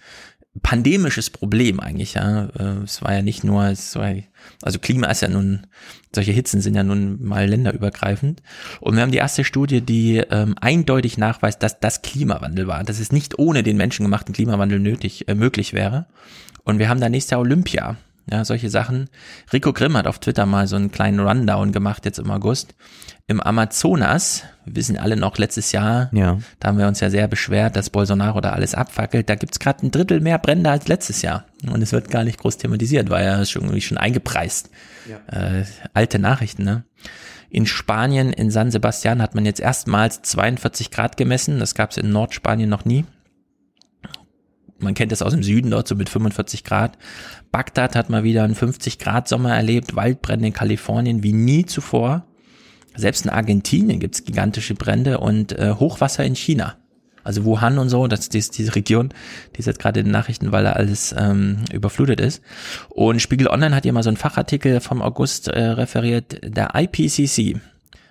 pandemisches 0.62 1.30
Problem 1.30 1.80
eigentlich, 1.80 2.14
ja. 2.14 2.46
Äh, 2.59 2.82
Es 2.84 3.02
war 3.02 3.14
ja 3.14 3.22
nicht 3.22 3.44
nur, 3.44 3.64
es 3.66 3.96
war, 3.96 4.14
also 4.60 4.78
Klima 4.78 5.06
ist 5.06 5.22
ja 5.22 5.28
nun, 5.28 5.66
solche 6.14 6.32
Hitzen 6.32 6.60
sind 6.60 6.74
ja 6.74 6.82
nun 6.82 7.22
mal 7.24 7.47
länderübergreifend. 7.47 8.43
Und 8.80 8.97
wir 8.97 9.02
haben 9.02 9.12
die 9.12 9.18
erste 9.18 9.44
Studie, 9.44 9.80
die 9.80 10.18
ähm, 10.18 10.55
eindeutig 10.60 11.18
nachweist, 11.18 11.62
dass 11.62 11.80
das 11.80 12.02
Klimawandel 12.02 12.66
war, 12.66 12.84
dass 12.84 13.01
es 13.01 13.12
nicht 13.12 13.39
ohne 13.39 13.62
den 13.62 13.76
menschengemachten 13.76 14.34
Klimawandel 14.34 14.78
nötig, 14.78 15.28
äh, 15.28 15.34
möglich 15.34 15.72
wäre. 15.72 16.06
Und 16.64 16.78
wir 16.78 16.89
haben 16.89 17.01
da 17.01 17.09
nächstes 17.09 17.30
Jahr 17.30 17.40
Olympia. 17.40 17.97
Ja, 18.30 18.44
solche 18.44 18.70
Sachen. 18.70 19.09
Rico 19.52 19.72
Grimm 19.72 19.97
hat 19.97 20.06
auf 20.06 20.20
Twitter 20.20 20.47
mal 20.47 20.68
so 20.68 20.76
einen 20.76 20.93
kleinen 20.93 21.18
Rundown 21.18 21.72
gemacht 21.72 22.05
jetzt 22.05 22.20
im 22.20 22.30
August. 22.30 22.74
Im 23.32 23.40
Amazonas, 23.40 24.42
wir 24.66 24.76
wissen 24.76 24.98
alle 24.98 25.16
noch 25.16 25.38
letztes 25.38 25.72
Jahr, 25.72 26.10
Ja. 26.12 26.38
da 26.60 26.68
haben 26.68 26.76
wir 26.76 26.86
uns 26.86 27.00
ja 27.00 27.09
sehr 27.09 27.28
beschwert, 27.28 27.76
dass 27.76 27.88
Bolsonaro 27.88 28.42
da 28.42 28.50
alles 28.50 28.74
abfackelt. 28.74 29.30
Da 29.30 29.36
gibt's 29.36 29.59
gerade 29.59 29.86
ein 29.86 29.90
Drittel 29.90 30.20
mehr 30.20 30.36
Brände 30.38 30.70
als 30.70 30.86
letztes 30.86 31.22
Jahr. 31.22 31.46
Und 31.66 31.80
es 31.80 31.92
wird 31.92 32.10
gar 32.10 32.24
nicht 32.24 32.38
groß 32.38 32.59
thematisiert, 32.59 33.09
war 33.09 33.22
ja 33.22 33.42
schon, 33.46 33.62
irgendwie 33.62 33.80
schon 33.80 33.96
eingepreist. 33.96 34.68
Äh, 35.28 35.64
alte 35.94 36.18
Nachrichten, 36.18 36.62
ne? 36.62 36.84
In 37.48 37.64
Spanien, 37.64 38.34
in 38.34 38.50
San 38.50 38.70
Sebastian, 38.70 39.22
hat 39.22 39.34
man 39.34 39.46
jetzt 39.46 39.60
erstmals 39.60 40.20
42 40.20 40.90
Grad 40.90 41.16
gemessen. 41.16 41.59
Das 41.59 41.74
gab's 41.74 41.96
in 41.96 42.10
Nordspanien 42.10 42.68
noch 42.68 42.84
nie. 42.84 43.06
Man 44.78 44.92
kennt 44.92 45.10
das 45.12 45.22
aus 45.22 45.32
dem 45.32 45.42
Süden 45.42 45.70
dort 45.70 45.88
so 45.88 45.94
mit 45.94 46.10
45 46.10 46.64
Grad. 46.64 46.98
Bagdad 47.50 47.96
hat 47.96 48.10
mal 48.10 48.24
wieder 48.24 48.44
einen 48.44 48.54
50 48.54 48.98
Grad 48.98 49.26
Sommer 49.26 49.54
erlebt, 49.56 49.96
Waldbrände 49.96 50.48
in 50.48 50.52
Kalifornien 50.52 51.22
wie 51.22 51.32
nie 51.32 51.64
zuvor. 51.64 52.26
Selbst 52.94 53.24
in 53.24 53.31
Argentinien 53.31 54.01
gibt's 54.01 54.24
gigantische 54.24 54.74
Brände 54.74 55.19
und 55.19 55.52
äh, 55.59 55.74
Hochwasser 55.78 56.24
in 56.24 56.35
China. 56.35 56.77
Also 57.24 57.44
Wuhan 57.44 57.78
und 57.78 57.89
so, 57.89 58.09
das 58.09 58.27
ist 58.28 58.59
diese 58.59 58.74
Region, 58.74 59.10
die 59.55 59.60
ist 59.60 59.66
jetzt 59.66 59.78
gerade 59.78 60.01
in 60.01 60.06
den 60.06 60.12
Nachrichten, 60.12 60.51
weil 60.51 60.64
da 60.64 60.73
alles 60.73 61.14
ähm, 61.16 61.59
überflutet 61.73 62.20
ist. 62.20 62.43
Und 62.89 63.23
Spiegel 63.23 63.47
Online 63.48 63.74
hat 63.74 63.85
hier 63.85 63.93
mal 63.93 64.02
so 64.02 64.10
einen 64.10 64.16
Fachartikel 64.16 64.81
vom 64.81 65.02
August 65.02 65.48
äh, 65.48 65.62
referiert. 65.62 66.40
Der 66.43 66.70
IPCC 66.74 67.60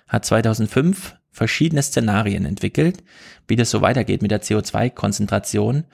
hat 0.08 0.24
2005 0.24 1.14
verschiedene 1.30 1.82
Szenarien 1.82 2.44
entwickelt, 2.44 3.02
wie 3.48 3.56
das 3.56 3.70
so 3.70 3.80
weitergeht 3.80 4.22
mit 4.22 4.30
der 4.30 4.42
CO2-Konzentration. 4.42 5.84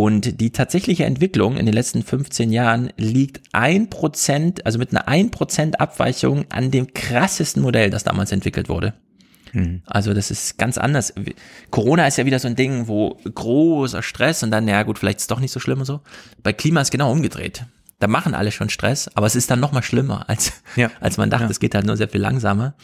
Und 0.00 0.40
die 0.40 0.50
tatsächliche 0.52 1.06
Entwicklung 1.06 1.56
in 1.56 1.66
den 1.66 1.74
letzten 1.74 2.04
15 2.04 2.52
Jahren 2.52 2.92
liegt 2.96 3.40
ein 3.52 3.90
Prozent, 3.90 4.64
also 4.64 4.78
mit 4.78 4.92
einer 4.92 5.08
ein 5.08 5.32
Prozent 5.32 5.80
Abweichung 5.80 6.44
an 6.50 6.70
dem 6.70 6.94
krassesten 6.94 7.60
Modell, 7.62 7.90
das 7.90 8.04
damals 8.04 8.30
entwickelt 8.30 8.68
wurde. 8.68 8.94
Also 9.86 10.14
das 10.14 10.30
ist 10.30 10.56
ganz 10.56 10.78
anders. 10.78 11.12
Corona 11.70 12.06
ist 12.06 12.16
ja 12.16 12.26
wieder 12.26 12.38
so 12.38 12.46
ein 12.46 12.54
Ding, 12.54 12.86
wo 12.86 13.18
großer 13.34 14.02
Stress 14.04 14.44
und 14.44 14.52
dann, 14.52 14.68
ja 14.68 14.84
gut, 14.84 15.00
vielleicht 15.00 15.18
ist 15.18 15.22
es 15.24 15.26
doch 15.28 15.40
nicht 15.40 15.50
so 15.50 15.58
schlimm 15.58 15.80
und 15.80 15.84
so. 15.86 16.00
Bei 16.44 16.52
Klima 16.52 16.80
ist 16.80 16.92
genau 16.92 17.10
umgedreht. 17.10 17.64
Da 17.98 18.06
machen 18.06 18.34
alle 18.34 18.52
schon 18.52 18.68
Stress, 18.68 19.10
aber 19.16 19.26
es 19.26 19.34
ist 19.34 19.50
dann 19.50 19.58
noch 19.58 19.72
mal 19.72 19.82
schlimmer, 19.82 20.28
als, 20.28 20.52
Ja. 20.76 20.92
als 21.00 21.16
man 21.16 21.28
dachte. 21.28 21.46
Ja. 21.46 21.50
Es 21.50 21.58
geht 21.58 21.74
halt 21.74 21.86
nur 21.86 21.96
sehr 21.96 22.08
viel 22.08 22.20
langsamer. 22.20 22.74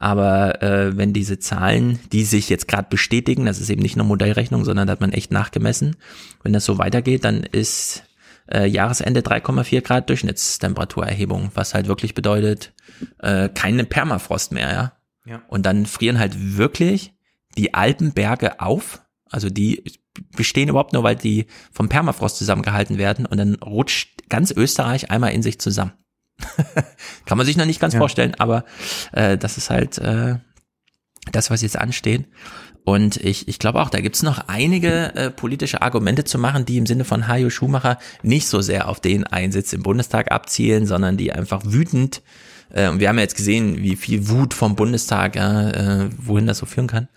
Aber 0.00 0.62
äh, 0.62 0.96
wenn 0.96 1.12
diese 1.12 1.38
Zahlen, 1.38 2.00
die 2.10 2.24
sich 2.24 2.48
jetzt 2.48 2.66
gerade 2.66 2.88
bestätigen, 2.88 3.44
das 3.44 3.60
ist 3.60 3.68
eben 3.68 3.82
nicht 3.82 3.96
nur 3.96 4.06
Modellrechnung, 4.06 4.64
sondern 4.64 4.86
da 4.86 4.92
hat 4.92 5.02
man 5.02 5.12
echt 5.12 5.30
nachgemessen, 5.30 5.96
wenn 6.42 6.54
das 6.54 6.64
so 6.64 6.78
weitergeht, 6.78 7.24
dann 7.24 7.42
ist 7.42 8.04
äh, 8.50 8.66
Jahresende 8.66 9.20
3,4 9.20 9.82
Grad 9.82 10.08
Durchschnittstemperaturerhebung, 10.08 11.50
was 11.54 11.74
halt 11.74 11.86
wirklich 11.86 12.14
bedeutet, 12.14 12.72
äh, 13.18 13.50
keine 13.50 13.84
Permafrost 13.84 14.52
mehr, 14.52 14.72
ja. 14.72 14.92
Ja. 15.26 15.42
Und 15.48 15.66
dann 15.66 15.84
frieren 15.84 16.18
halt 16.18 16.56
wirklich 16.56 17.12
die 17.58 17.74
Alpenberge 17.74 18.58
auf. 18.58 19.02
Also 19.30 19.50
die 19.50 19.84
bestehen 20.34 20.70
überhaupt 20.70 20.94
nur, 20.94 21.02
weil 21.02 21.16
die 21.16 21.44
vom 21.72 21.90
Permafrost 21.90 22.38
zusammengehalten 22.38 22.96
werden 22.96 23.26
und 23.26 23.36
dann 23.36 23.56
rutscht 23.56 24.28
ganz 24.30 24.50
Österreich 24.50 25.10
einmal 25.10 25.32
in 25.32 25.42
sich 25.42 25.60
zusammen. 25.60 25.92
Kann 27.26 27.38
man 27.38 27.46
sich 27.46 27.56
noch 27.56 27.66
nicht 27.66 27.80
ganz 27.80 27.94
Ja. 27.94 28.00
vorstellen, 28.00 28.34
aber 28.38 28.64
äh, 29.12 29.36
das 29.38 29.56
ist 29.56 29.70
halt 29.70 29.98
äh, 29.98 30.36
das, 31.32 31.50
was 31.50 31.62
jetzt 31.62 31.78
ansteht. 31.78 32.26
Und 32.84 33.18
ich, 33.18 33.46
ich 33.46 33.58
glaube 33.58 33.80
auch, 33.82 33.90
da 33.90 34.00
gibt's 34.00 34.22
noch 34.22 34.48
einige 34.48 35.14
äh, 35.14 35.30
politische 35.30 35.82
Argumente 35.82 36.24
zu 36.24 36.38
machen, 36.38 36.64
die 36.64 36.78
im 36.78 36.86
Sinne 36.86 37.04
von 37.04 37.28
Hajo 37.28 37.50
Schumacher 37.50 37.98
nicht 38.22 38.48
so 38.48 38.62
sehr 38.62 38.88
auf 38.88 39.00
den 39.00 39.24
Einsitz 39.24 39.72
im 39.74 39.82
Bundestag 39.82 40.32
abzielen, 40.32 40.86
sondern 40.86 41.16
die 41.18 41.32
einfach 41.32 41.62
wütend, 41.64 42.22
äh, 42.72 42.88
und 42.88 43.00
wir 43.00 43.08
haben 43.08 43.16
ja 43.16 43.22
jetzt 43.22 43.36
gesehen, 43.36 43.78
wie 43.82 43.96
viel 43.96 44.28
Wut 44.28 44.54
vom 44.54 44.76
Bundestag, 44.76 45.36
ja, 45.36 45.70
äh, 45.70 46.08
wohin 46.16 46.46
das 46.46 46.58
so 46.58 46.66
führen 46.66 46.86
kann. 46.86 47.08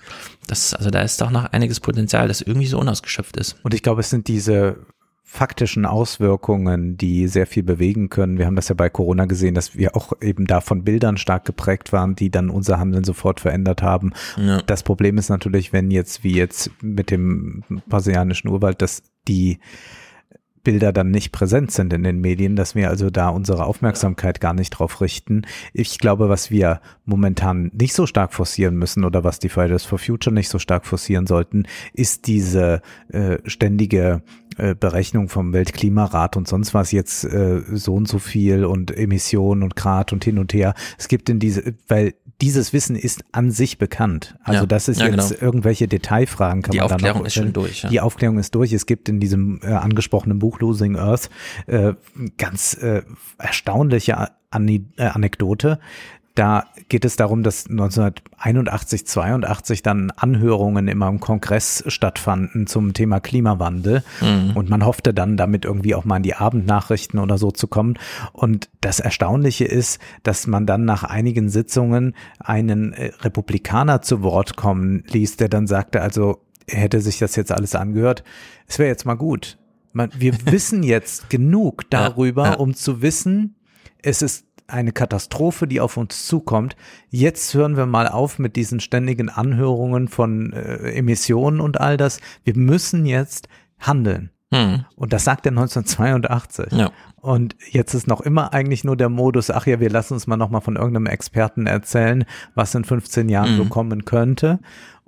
Das, 0.47 0.73
also 0.73 0.89
da 0.89 1.01
ist 1.01 1.21
doch 1.21 1.31
noch 1.31 1.45
einiges 1.45 1.79
Potenzial, 1.79 2.27
das 2.27 2.41
irgendwie 2.41 2.67
so 2.67 2.77
unausgeschöpft 2.79 3.37
ist. 3.37 3.55
Und 3.63 3.73
ich 3.73 3.83
glaube, 3.83 4.01
es 4.01 4.09
sind 4.09 4.27
diese 4.27 4.85
faktischen 5.25 5.85
Auswirkungen, 5.85 6.97
die 6.97 7.27
sehr 7.27 7.47
viel 7.47 7.63
bewegen 7.63 8.09
können. 8.09 8.37
Wir 8.37 8.45
haben 8.45 8.55
das 8.55 8.67
ja 8.67 8.75
bei 8.75 8.89
Corona 8.89 9.25
gesehen, 9.25 9.55
dass 9.55 9.75
wir 9.75 9.95
auch 9.95 10.13
eben 10.21 10.45
da 10.45 10.61
von 10.61 10.83
Bildern 10.83 11.17
stark 11.17 11.45
geprägt 11.45 11.91
waren, 11.93 12.15
die 12.15 12.29
dann 12.29 12.49
unser 12.49 12.79
Handeln 12.79 13.03
sofort 13.03 13.39
verändert 13.39 13.81
haben. 13.81 14.13
Ja. 14.37 14.61
Das 14.61 14.83
Problem 14.83 15.17
ist 15.17 15.29
natürlich, 15.29 15.73
wenn 15.73 15.89
jetzt 15.89 16.23
wie 16.23 16.35
jetzt 16.35 16.71
mit 16.81 17.09
dem 17.09 17.63
brasilianischen 17.87 18.49
Urwald, 18.49 18.81
dass 18.81 19.01
die 19.27 19.59
Bilder 20.63 20.93
dann 20.93 21.11
nicht 21.11 21.31
präsent 21.31 21.71
sind 21.71 21.93
in 21.93 22.03
den 22.03 22.21
Medien, 22.21 22.55
dass 22.55 22.75
wir 22.75 22.89
also 22.89 23.09
da 23.09 23.29
unsere 23.29 23.65
Aufmerksamkeit 23.65 24.39
gar 24.39 24.53
nicht 24.53 24.71
drauf 24.71 25.01
richten. 25.01 25.43
Ich 25.73 25.99
glaube, 25.99 26.29
was 26.29 26.51
wir 26.51 26.81
momentan 27.05 27.71
nicht 27.73 27.93
so 27.93 28.05
stark 28.05 28.33
forcieren 28.33 28.75
müssen 28.75 29.03
oder 29.03 29.23
was 29.23 29.39
die 29.39 29.49
Fridays 29.49 29.83
for 29.83 29.99
Future 29.99 30.33
nicht 30.33 30.49
so 30.49 30.59
stark 30.59 30.85
forcieren 30.85 31.27
sollten, 31.27 31.65
ist 31.93 32.27
diese 32.27 32.81
äh, 33.09 33.37
ständige 33.45 34.21
äh, 34.57 34.75
Berechnung 34.75 35.29
vom 35.29 35.51
Weltklimarat 35.51 36.37
und 36.37 36.47
sonst 36.47 36.73
was 36.73 36.91
jetzt 36.91 37.23
äh, 37.25 37.61
so 37.73 37.95
und 37.95 38.07
so 38.07 38.19
viel 38.19 38.65
und 38.65 38.95
Emissionen 38.95 39.63
und 39.63 39.75
Grad 39.75 40.13
und 40.13 40.23
hin 40.23 40.37
und 40.37 40.53
her. 40.53 40.73
Es 40.97 41.07
gibt 41.07 41.29
in 41.29 41.39
diese, 41.39 41.73
weil 41.87 42.13
dieses 42.41 42.73
Wissen 42.73 42.95
ist 42.95 43.23
an 43.31 43.51
sich 43.51 43.77
bekannt. 43.77 44.35
Also 44.43 44.61
Ja, 44.61 44.65
das 44.65 44.87
ist 44.87 44.99
ja, 44.99 45.07
jetzt 45.07 45.29
genau. 45.29 45.41
irgendwelche 45.41 45.87
Detailfragen 45.87 46.61
kann 46.61 46.71
Die 46.71 46.79
man 46.79 46.87
da 46.87 46.95
Aufklärung 46.95 47.19
noch 47.21 47.27
ist 47.27 47.33
schon 47.35 47.53
durch, 47.53 47.83
ja. 47.83 47.89
Die 47.89 48.01
Aufklärung 48.01 48.37
ist 48.37 48.53
durch. 48.55 48.73
Es 48.73 48.85
gibt 48.85 49.07
in 49.09 49.19
diesem 49.19 49.61
äh, 49.63 49.67
angesprochenen 49.67 50.39
Buch 50.39 50.59
Losing 50.59 50.97
Earth 50.97 51.29
äh, 51.67 51.93
ganz 52.37 52.73
äh, 52.75 53.03
erstaunliche 53.37 54.29
Ani 54.49 54.85
äh, 54.97 55.03
Anekdote. 55.05 55.79
Da 56.35 56.65
geht 56.89 57.05
es 57.05 57.15
darum, 57.15 57.43
dass 57.43 57.67
1981, 57.69 59.05
82 59.05 59.83
dann 59.83 60.09
Anhörungen 60.11 60.87
immer 60.87 61.07
im 61.07 61.19
Kongress 61.19 61.83
stattfanden 61.85 62.65
zum 62.65 62.93
Thema 62.93 63.19
Klimawandel. 63.19 64.03
Mhm. 64.19 64.51
Und 64.55 64.67
man 64.67 64.83
hoffte 64.83 65.13
dann 65.13 65.37
damit 65.37 65.63
irgendwie 65.63 65.93
auch 65.93 66.05
mal 66.05 66.17
in 66.17 66.23
die 66.23 66.33
Abendnachrichten 66.33 67.19
oder 67.19 67.37
so 67.37 67.51
zu 67.51 67.67
kommen. 67.67 67.99
Und 68.31 68.69
das 68.81 68.99
Erstaunliche 68.99 69.65
ist, 69.65 69.99
dass 70.23 70.47
man 70.47 70.65
dann 70.65 70.85
nach 70.85 71.03
einigen 71.03 71.49
Sitzungen 71.49 72.15
einen 72.39 72.93
äh, 72.93 73.11
Republikaner 73.21 74.01
zu 74.01 74.23
Wort 74.23 74.55
kommen 74.55 75.03
ließ, 75.07 75.37
der 75.37 75.49
dann 75.49 75.67
sagte, 75.67 76.01
also 76.01 76.41
er 76.65 76.79
hätte 76.79 77.01
sich 77.01 77.19
das 77.19 77.35
jetzt 77.35 77.51
alles 77.51 77.75
angehört. 77.75 78.23
Es 78.67 78.79
wäre 78.79 78.89
jetzt 78.89 79.05
mal 79.05 79.15
gut. 79.15 79.59
Man, 79.91 80.09
wir 80.17 80.33
wissen 80.45 80.81
jetzt 80.81 81.29
genug 81.29 81.89
darüber, 81.91 82.45
ja. 82.45 82.53
um 82.55 82.73
zu 82.73 83.03
wissen, 83.03 83.55
es 84.01 84.23
ist 84.23 84.45
eine 84.67 84.91
Katastrophe, 84.91 85.67
die 85.67 85.79
auf 85.81 85.97
uns 85.97 86.25
zukommt. 86.25 86.75
Jetzt 87.09 87.53
hören 87.53 87.77
wir 87.77 87.85
mal 87.85 88.07
auf 88.07 88.39
mit 88.39 88.55
diesen 88.55 88.79
ständigen 88.79 89.29
Anhörungen 89.29 90.07
von 90.07 90.53
äh, 90.53 90.91
Emissionen 90.93 91.59
und 91.59 91.79
all 91.79 91.97
das. 91.97 92.19
Wir 92.43 92.55
müssen 92.55 93.05
jetzt 93.05 93.47
handeln. 93.79 94.29
Hm. 94.53 94.85
Und 94.95 95.13
das 95.13 95.23
sagt 95.23 95.45
er 95.47 95.51
1982. 95.51 96.71
Ja. 96.73 96.91
Und 97.17 97.55
jetzt 97.71 97.93
ist 97.93 98.05
noch 98.05 98.21
immer 98.21 98.53
eigentlich 98.53 98.83
nur 98.83 98.97
der 98.97 99.09
Modus, 99.09 99.49
ach 99.49 99.65
ja, 99.65 99.79
wir 99.79 99.89
lassen 99.89 100.13
uns 100.13 100.27
mal 100.27 100.37
nochmal 100.37 100.61
von 100.61 100.75
irgendeinem 100.75 101.07
Experten 101.07 101.65
erzählen, 101.67 102.25
was 102.53 102.75
in 102.75 102.83
15 102.83 103.29
Jahren 103.29 103.55
so 103.57 103.63
Mhm. 103.63 103.69
kommen 103.69 104.05
könnte. 104.05 104.59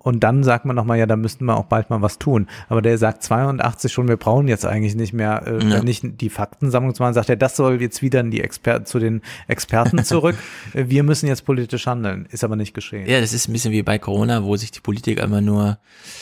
Und 0.06 0.24
dann 0.24 0.44
sagt 0.44 0.66
man 0.66 0.76
nochmal, 0.76 1.00
ja, 1.00 1.08
da 1.08 1.16
müssten 1.16 1.46
wir 1.46 1.58
auch 1.58 1.66
bald 1.66 1.90
mal 1.90 2.00
was 2.04 2.20
tun. 2.20 2.46
Aber 2.70 2.84
der 2.84 3.00
sagt 3.00 3.24
82 3.24 3.92
schon, 3.92 4.08
wir 4.08 4.18
brauchen 4.18 4.48
jetzt 4.48 4.64
eigentlich 4.64 4.94
nicht 4.94 5.14
mehr, 5.14 5.42
äh, 5.48 5.66
Ja. 5.68 5.82
nicht 5.84 6.22
die 6.22 6.30
Faktensammlung 6.30 6.94
zu 6.94 7.02
machen, 7.02 7.16
sagt 7.16 7.28
er, 7.30 7.36
das 7.36 7.56
soll 7.56 7.82
jetzt 7.82 8.04
wieder 8.04 8.20
in 8.20 8.30
die 8.30 8.40
Exper 8.42 8.86
zu 8.86 9.00
den 9.00 9.22
Experten 9.48 10.04
zurück. 10.06 10.36
Äh, 10.76 10.86
wir 10.90 11.02
müssen 11.02 11.26
jetzt 11.28 11.44
politisch 11.44 11.88
handeln. 11.88 12.28
Ist 12.30 12.44
aber 12.44 12.56
nicht 12.56 12.76
geschehen. 12.76 13.10
Ja, 13.10 13.20
das 13.20 13.34
ist 13.34 13.50
ein 13.50 13.54
bisschen 13.54 13.72
wie 13.72 13.82
bei 13.82 13.98
Corona, 13.98 14.44
wo 14.44 14.56
sich 14.58 14.70
die 14.70 14.80
Politik 14.80 15.18
immer 15.20 15.42
nur, 15.42 15.80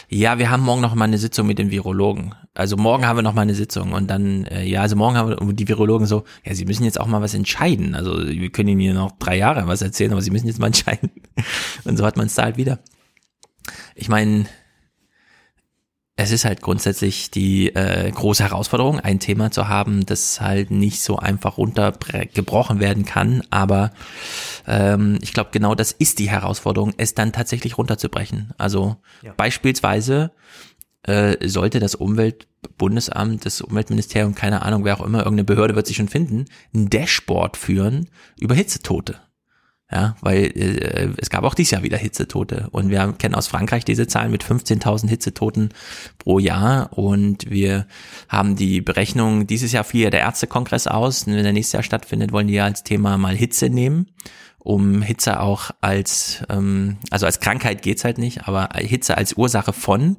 ja, 0.07 0.39
wir 0.39 0.49
haben 0.49 0.63
morgen 0.63 0.79
noch 0.81 0.95
mal 0.95 1.03
eine 1.03 1.17
Sitzung 1.17 1.45
mit 1.45 1.59
den 1.59 1.69
Virologen. 1.69 2.33
Also 2.53 2.77
morgen 2.77 3.05
haben 3.05 3.17
wir 3.17 3.23
noch 3.23 3.33
mal 3.33 3.41
eine 3.41 3.53
Sitzung 3.55 3.91
und 3.91 4.09
dann, 4.09 4.45
äh, 4.45 4.63
ja, 4.63 4.81
also 4.81 4.95
morgen 4.95 5.17
haben 5.17 5.29
wir 5.47 5.53
die 5.53 5.67
Virologen 5.67 6.07
so, 6.07 6.23
ja, 6.45 6.55
sie 6.55 6.63
müssen 6.63 6.85
jetzt 6.85 7.01
auch 7.01 7.07
mal 7.07 7.21
was 7.21 7.33
entscheiden. 7.33 7.95
Also 7.95 8.17
wir 8.25 8.49
können 8.49 8.69
ihnen 8.69 8.79
hier 8.79 8.93
noch 8.93 9.11
drei 9.19 9.35
Jahre 9.37 9.67
was 9.67 9.81
erzählen, 9.81 10.13
aber 10.13 10.21
sie 10.21 10.31
müssen 10.31 10.47
jetzt 10.47 10.59
mal 10.59 10.67
entscheiden. 10.73 11.11
Und 11.83 11.97
so 11.97 12.05
hat 12.05 12.15
man 12.15 12.27
es 12.27 12.35
da 12.35 12.43
halt 12.43 12.55
wieder. 12.55 12.79
Ich 13.95 14.09
meine, 14.09 14.45
es 16.15 16.31
ist 16.31 16.45
halt 16.45 16.61
grundsätzlich 16.61 17.31
die 17.31 17.73
äh, 17.75 18.11
große 18.11 18.43
Herausforderung, 18.43 18.99
ein 18.99 19.19
Thema 19.19 19.49
zu 19.49 19.67
haben, 19.67 20.05
das 20.05 20.39
halt 20.41 20.69
nicht 20.69 21.01
so 21.01 21.17
einfach 21.17 21.57
runtergebrochen 21.57 22.79
werden 22.79 23.03
kann. 23.03 23.41
Aber 23.49 23.91
ähm, 24.67 25.17
ich 25.21 25.33
glaube, 25.33 25.49
genau 25.51 25.73
das 25.73 25.91
ist 25.91 26.19
die 26.19 26.29
Herausforderung, 26.29 26.93
es 26.97 27.15
dann 27.15 27.33
tatsächlich 27.33 27.77
runterzubrechen. 27.79 28.53
Also 28.59 28.97
Ja. 29.23 29.33
beispielsweise 29.35 30.31
äh, 31.01 31.47
sollte 31.47 31.79
das 31.79 31.97
Bundesamt, 32.77 33.45
das 33.45 33.61
Umweltministerium, 33.61 34.35
keine 34.35 34.61
Ahnung, 34.61 34.85
wer 34.85 34.99
auch 34.99 35.05
immer, 35.05 35.19
irgendeine 35.19 35.45
Behörde 35.45 35.75
wird 35.75 35.87
sich 35.87 35.97
schon 35.97 36.09
finden, 36.09 36.45
ein 36.73 36.89
Dashboard 36.89 37.57
führen 37.57 38.07
über 38.39 38.53
Hitzetote. 38.55 39.19
Ja, 39.93 40.15
weil 40.21 40.45
äh, 40.45 41.09
es 41.17 41.29
gab 41.29 41.43
auch 41.43 41.53
dieses 41.53 41.69
Jahr 41.69 41.83
wieder 41.83 41.97
Hitzetote 41.97 42.67
und 42.71 42.89
wir 42.89 43.13
kennen 43.19 43.35
aus 43.35 43.45
Frankreich 43.45 43.85
diese 43.85 44.07
Zahlen 44.07 44.31
mit 44.31 44.43
15.000 44.43 45.07
Hitzetoten 45.07 45.69
pro 46.17 46.39
Jahr 46.39 46.97
und 46.97 47.47
wir 47.51 47.85
haben 48.27 48.55
die 48.55 48.81
Berechnung, 48.81 49.45
dieses 49.45 49.71
Jahr 49.71 49.83
fiel 49.83 50.05
ja 50.05 50.09
der 50.09 50.21
Ärztekongress 50.21 50.87
aus 50.87 51.27
und 51.27 51.35
wenn 51.35 51.43
der 51.43 51.53
nächste 51.53 51.77
Jahr 51.77 51.83
stattfindet, 51.83 52.31
wollen 52.31 52.47
die 52.47 52.55
ja 52.55 52.63
als 52.63 52.83
Thema 52.83 53.19
mal 53.19 53.35
Hitze 53.35 53.69
nehmen 53.69 54.07
um 54.63 55.01
Hitze 55.01 55.41
auch 55.41 55.71
als, 55.81 56.41
ähm, 56.49 56.97
also 57.11 57.25
als 57.25 57.41
Krankheit 57.41 57.81
geht's 57.81 58.05
halt 58.05 58.17
nicht, 58.17 58.47
aber 58.47 58.69
Hitze 58.77 59.17
als 59.17 59.33
Ursache 59.33 59.73
von. 59.73 60.15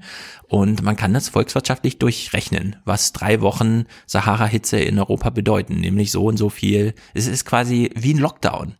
Und 0.48 0.82
man 0.82 0.96
kann 0.96 1.14
das 1.14 1.30
volkswirtschaftlich 1.30 1.98
durchrechnen, 1.98 2.76
was 2.84 3.12
drei 3.12 3.40
Wochen 3.40 3.86
Sahara-Hitze 4.06 4.78
in 4.78 4.98
Europa 4.98 5.30
bedeuten, 5.30 5.80
nämlich 5.80 6.12
so 6.12 6.26
und 6.26 6.36
so 6.36 6.50
viel. 6.50 6.94
Es 7.14 7.26
ist 7.26 7.46
quasi 7.46 7.90
wie 7.96 8.12
ein 8.12 8.18
Lockdown. 8.18 8.74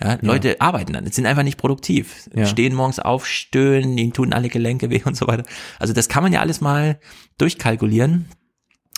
Ja, 0.00 0.18
Leute 0.22 0.48
ja. 0.48 0.54
arbeiten 0.58 0.92
dann, 0.92 1.10
sind 1.10 1.26
einfach 1.26 1.44
nicht 1.44 1.56
produktiv, 1.56 2.28
ja. 2.34 2.46
stehen 2.46 2.74
morgens 2.74 2.98
auf, 2.98 3.26
stöhnen, 3.26 3.96
ihnen 3.96 4.12
tun 4.12 4.32
alle 4.32 4.48
Gelenke 4.48 4.90
weh 4.90 5.02
und 5.04 5.16
so 5.16 5.26
weiter. 5.26 5.44
Also 5.78 5.92
das 5.92 6.08
kann 6.08 6.22
man 6.22 6.32
ja 6.32 6.40
alles 6.40 6.60
mal 6.60 6.98
durchkalkulieren. 7.38 8.26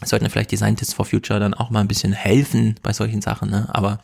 Sollten 0.05 0.29
vielleicht 0.29 0.51
die 0.51 0.59
Scientists 0.59 0.93
for 0.93 1.07
Future 1.07 1.41
dann 1.41 1.55
auch 1.55 1.71
mal 1.71 1.81
ein 1.81 1.89
bisschen 1.89 2.13
helfen 2.13 2.75
bei 2.83 2.93
solchen 2.93 3.23
Sachen, 3.23 3.49
ne? 3.49 3.67
Aber 3.73 4.01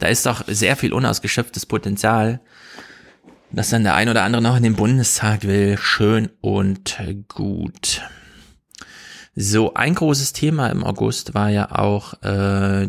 da 0.00 0.08
ist 0.08 0.26
doch 0.26 0.42
sehr 0.48 0.76
viel 0.76 0.92
unausgeschöpftes 0.92 1.66
Potenzial, 1.66 2.40
dass 3.52 3.70
dann 3.70 3.84
der 3.84 3.94
ein 3.94 4.08
oder 4.08 4.24
andere 4.24 4.42
noch 4.42 4.56
in 4.56 4.64
den 4.64 4.74
Bundestag 4.74 5.44
will. 5.44 5.78
Schön 5.78 6.30
und 6.40 6.98
gut. 7.28 8.02
So, 9.36 9.74
ein 9.74 9.94
großes 9.94 10.32
Thema 10.32 10.68
im 10.68 10.82
August 10.82 11.34
war 11.34 11.50
ja 11.50 11.70
auch 11.70 12.20
äh, 12.22 12.88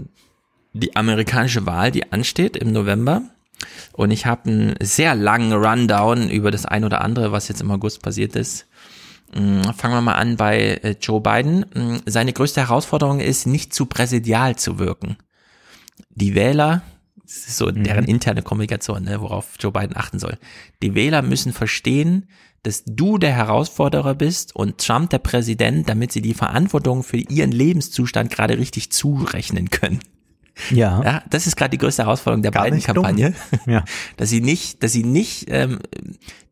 die 0.74 0.96
amerikanische 0.96 1.66
Wahl, 1.66 1.92
die 1.92 2.12
ansteht 2.12 2.58
im 2.58 2.72
November. 2.72 3.24
Und 3.94 4.12
ich 4.12 4.26
habe 4.26 4.50
einen 4.50 4.76
sehr 4.82 5.16
langen 5.16 5.54
Rundown 5.54 6.30
über 6.30 6.52
das 6.52 6.66
ein 6.66 6.84
oder 6.84 7.02
andere, 7.02 7.32
was 7.32 7.48
jetzt 7.48 7.62
im 7.62 7.72
August 7.72 8.02
passiert 8.02 8.36
ist. 8.36 8.68
Mm, 9.34 9.62
fangen 9.76 9.96
wir 9.96 10.02
mal 10.02 10.16
an 10.16 10.36
bei 10.38 10.80
äh, 10.84 10.96
Joe 11.00 11.22
Biden. 11.22 11.66
Mm, 11.74 11.98
seine 12.06 12.34
größte 12.34 12.62
Herausforderung 12.62 13.20
ist, 13.20 13.48
nicht 13.48 13.74
zu 13.74 13.86
präsidial 13.86 14.56
zu 14.56 14.80
wirken. 14.80 15.18
Die 16.10 16.36
Wähler, 16.36 16.82
das 17.24 17.48
ist 17.48 17.58
so 17.58 17.68
mhm. 17.68 17.84
deren 17.84 18.06
interne 18.06 18.42
Kommunikation, 18.42 19.04
ne, 19.04 19.22
worauf 19.22 19.56
Joe 19.60 19.72
Biden 19.72 19.96
achten 19.96 20.20
soll. 20.20 20.38
Die 20.82 20.96
Wähler 20.96 21.22
müssen 21.22 21.54
verstehen, 21.54 22.28
dass 22.64 22.84
du 22.86 23.18
der 23.18 23.32
Herausforderer 23.32 24.14
bist 24.14 24.56
und 24.56 24.78
Trump 24.78 25.10
der 25.10 25.20
Präsident, 25.20 25.90
damit 25.90 26.12
sie 26.12 26.22
die 26.22 26.34
Verantwortung 26.34 27.04
für 27.04 27.18
ihren 27.18 27.52
Lebenszustand 27.52 28.30
gerade 28.30 28.58
richtig 28.58 28.92
zurechnen 28.92 29.70
können. 29.70 30.00
Ja. 30.70 31.04
ja 31.04 31.24
das 31.30 31.48
ist 31.48 31.56
gerade 31.56 31.72
die 31.72 31.78
größte 31.78 32.04
Herausforderung 32.04 32.44
der 32.44 32.52
beiden 32.52 32.82
Kampagne. 32.82 33.34
Ja. 33.66 33.84
Dass 34.18 34.30
sie 34.30 34.42
nicht, 34.42 34.84
dass 34.84 34.92
sie 34.92 35.04
nicht 35.04 35.46
ähm, 35.50 35.80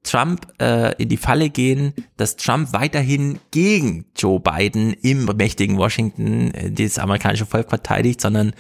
Trump 0.04 0.48
äh, 0.60 0.96
in 1.02 1.10
die 1.10 1.18
Falle 1.18 1.50
gehen, 1.50 1.94
dass 2.18 2.36
Trump 2.36 2.74
weiterhin 2.74 3.40
gegen 3.52 4.06
Joe 4.16 4.40
Biden 4.40 4.94
im 4.94 5.26
mächtigen 5.36 5.78
Washington 5.78 6.52
äh, 6.54 6.72
das 6.72 6.98
amerikanische 6.98 7.46
Volk 7.46 7.70
verteidigt, 7.70 8.22
sondern 8.22 8.54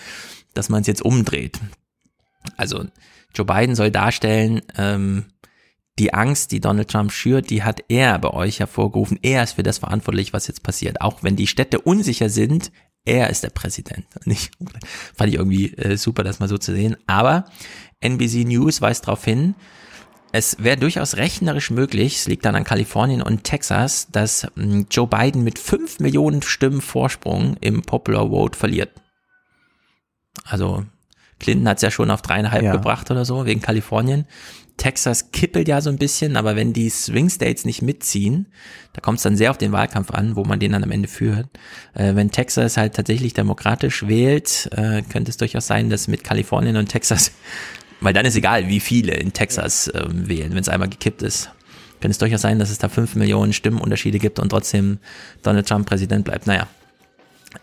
dass 0.53 0.69
man 0.69 0.81
es 0.81 0.87
jetzt 0.87 1.01
umdreht. 1.01 1.59
Also 2.57 2.85
Joe 3.33 3.45
Biden 3.45 3.75
soll 3.75 3.91
darstellen, 3.91 4.61
ähm, 4.77 5.25
die 5.99 6.13
Angst, 6.13 6.51
die 6.51 6.61
Donald 6.61 6.89
Trump 6.89 7.11
schürt, 7.11 7.49
die 7.49 7.63
hat 7.63 7.83
er 7.89 8.17
bei 8.19 8.29
euch 8.29 8.59
hervorgerufen. 8.59 9.19
Er 9.21 9.43
ist 9.43 9.53
für 9.53 9.63
das 9.63 9.79
verantwortlich, 9.79 10.33
was 10.33 10.47
jetzt 10.47 10.63
passiert. 10.63 11.01
Auch 11.01 11.23
wenn 11.23 11.35
die 11.35 11.47
Städte 11.47 11.81
unsicher 11.81 12.29
sind, 12.29 12.71
er 13.05 13.29
ist 13.29 13.43
der 13.43 13.49
Präsident. 13.49 14.05
Nicht, 14.25 14.51
fand 15.15 15.29
ich 15.29 15.35
irgendwie 15.35 15.73
äh, 15.75 15.97
super, 15.97 16.23
das 16.23 16.39
mal 16.39 16.49
so 16.49 16.57
zu 16.57 16.73
sehen. 16.73 16.97
Aber 17.07 17.45
NBC 18.01 18.45
News 18.45 18.81
weist 18.81 19.07
darauf 19.07 19.23
hin, 19.23 19.55
es 20.31 20.57
wäre 20.59 20.77
durchaus 20.77 21.17
rechnerisch 21.17 21.71
möglich, 21.71 22.17
es 22.17 22.27
liegt 22.27 22.45
dann 22.45 22.55
an 22.55 22.63
Kalifornien 22.63 23.23
und 23.23 23.43
Texas, 23.43 24.09
dass 24.11 24.47
hm, 24.55 24.87
Joe 24.91 25.07
Biden 25.07 25.43
mit 25.43 25.57
fünf 25.57 25.99
Millionen 25.99 26.43
Stimmen 26.43 26.81
Vorsprung 26.81 27.57
im 27.61 27.81
Popular 27.81 28.29
Vote 28.29 28.57
verliert. 28.57 28.91
Also 30.45 30.85
Clinton 31.39 31.67
hat 31.67 31.77
es 31.77 31.83
ja 31.83 31.91
schon 31.91 32.11
auf 32.11 32.21
dreieinhalb 32.21 32.63
ja. 32.63 32.73
gebracht 32.73 33.09
oder 33.09 33.25
so, 33.25 33.45
wegen 33.45 33.61
Kalifornien. 33.61 34.25
Texas 34.79 35.31
kippelt 35.31 35.67
ja 35.67 35.81
so 35.81 35.89
ein 35.89 35.97
bisschen, 35.97 36.37
aber 36.37 36.55
wenn 36.55 36.73
die 36.73 36.89
Swing 36.89 37.29
States 37.29 37.65
nicht 37.65 37.81
mitziehen, 37.81 38.47
da 38.93 39.01
kommt 39.01 39.17
es 39.17 39.23
dann 39.23 39.35
sehr 39.35 39.51
auf 39.51 39.57
den 39.57 39.73
Wahlkampf 39.73 40.09
an, 40.09 40.35
wo 40.35 40.45
man 40.45 40.59
den 40.59 40.71
dann 40.71 40.83
am 40.83 40.91
Ende 40.91 41.09
führt. 41.09 41.47
Äh, 41.93 42.15
wenn 42.15 42.31
Texas 42.31 42.77
halt 42.77 42.95
tatsächlich 42.95 43.33
demokratisch 43.33 44.07
wählt, 44.07 44.69
äh, 44.71 45.03
könnte 45.03 45.29
es 45.29 45.37
durchaus 45.37 45.67
sein, 45.67 45.89
dass 45.89 46.07
mit 46.07 46.23
Kalifornien 46.23 46.77
und 46.77 46.87
Texas, 46.87 47.33
weil 48.01 48.13
dann 48.13 48.25
ist 48.25 48.35
egal, 48.35 48.67
wie 48.67 48.79
viele 48.79 49.13
in 49.13 49.33
Texas 49.33 49.89
äh, 49.89 50.05
wählen, 50.09 50.51
wenn 50.51 50.61
es 50.61 50.69
einmal 50.69 50.89
gekippt 50.89 51.21
ist. 51.21 51.51
Könnte 51.99 52.11
es 52.11 52.17
durchaus 52.17 52.41
sein, 52.41 52.57
dass 52.57 52.69
es 52.69 52.77
da 52.77 52.87
fünf 52.87 53.15
Millionen 53.15 53.51
Stimmenunterschiede 53.51 54.19
gibt 54.19 54.39
und 54.39 54.49
trotzdem 54.49 54.99
Donald 55.43 55.67
Trump 55.67 55.87
Präsident 55.87 56.23
bleibt. 56.23 56.47
Naja, 56.47 56.67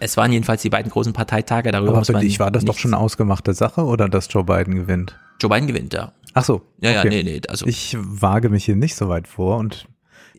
es 0.00 0.18
waren 0.18 0.32
jedenfalls 0.32 0.60
die 0.60 0.68
beiden 0.68 0.90
großen 0.90 1.14
Parteitage 1.14 1.70
darüber. 1.70 1.96
Aber 1.96 2.04
für 2.04 2.14
dich 2.14 2.38
war 2.38 2.50
das 2.50 2.66
doch 2.66 2.76
schon 2.76 2.92
eine 2.92 3.02
ausgemachte 3.02 3.54
Sache 3.54 3.84
oder 3.84 4.10
dass 4.10 4.28
Joe 4.30 4.44
Biden 4.44 4.74
gewinnt? 4.74 5.18
Joe 5.40 5.48
Biden 5.48 5.66
gewinnt, 5.66 5.94
ja. 5.94 6.12
Ach 6.36 6.44
so. 6.44 6.62
Ja, 6.80 6.90
ja, 6.90 7.04
nee, 7.04 7.22
nee. 7.22 7.40
Also. 7.48 7.66
Ich 7.66 7.96
wage 7.98 8.50
mich 8.50 8.66
hier 8.66 8.76
nicht 8.76 8.94
so 8.94 9.08
weit 9.08 9.26
vor 9.26 9.56
und 9.56 9.88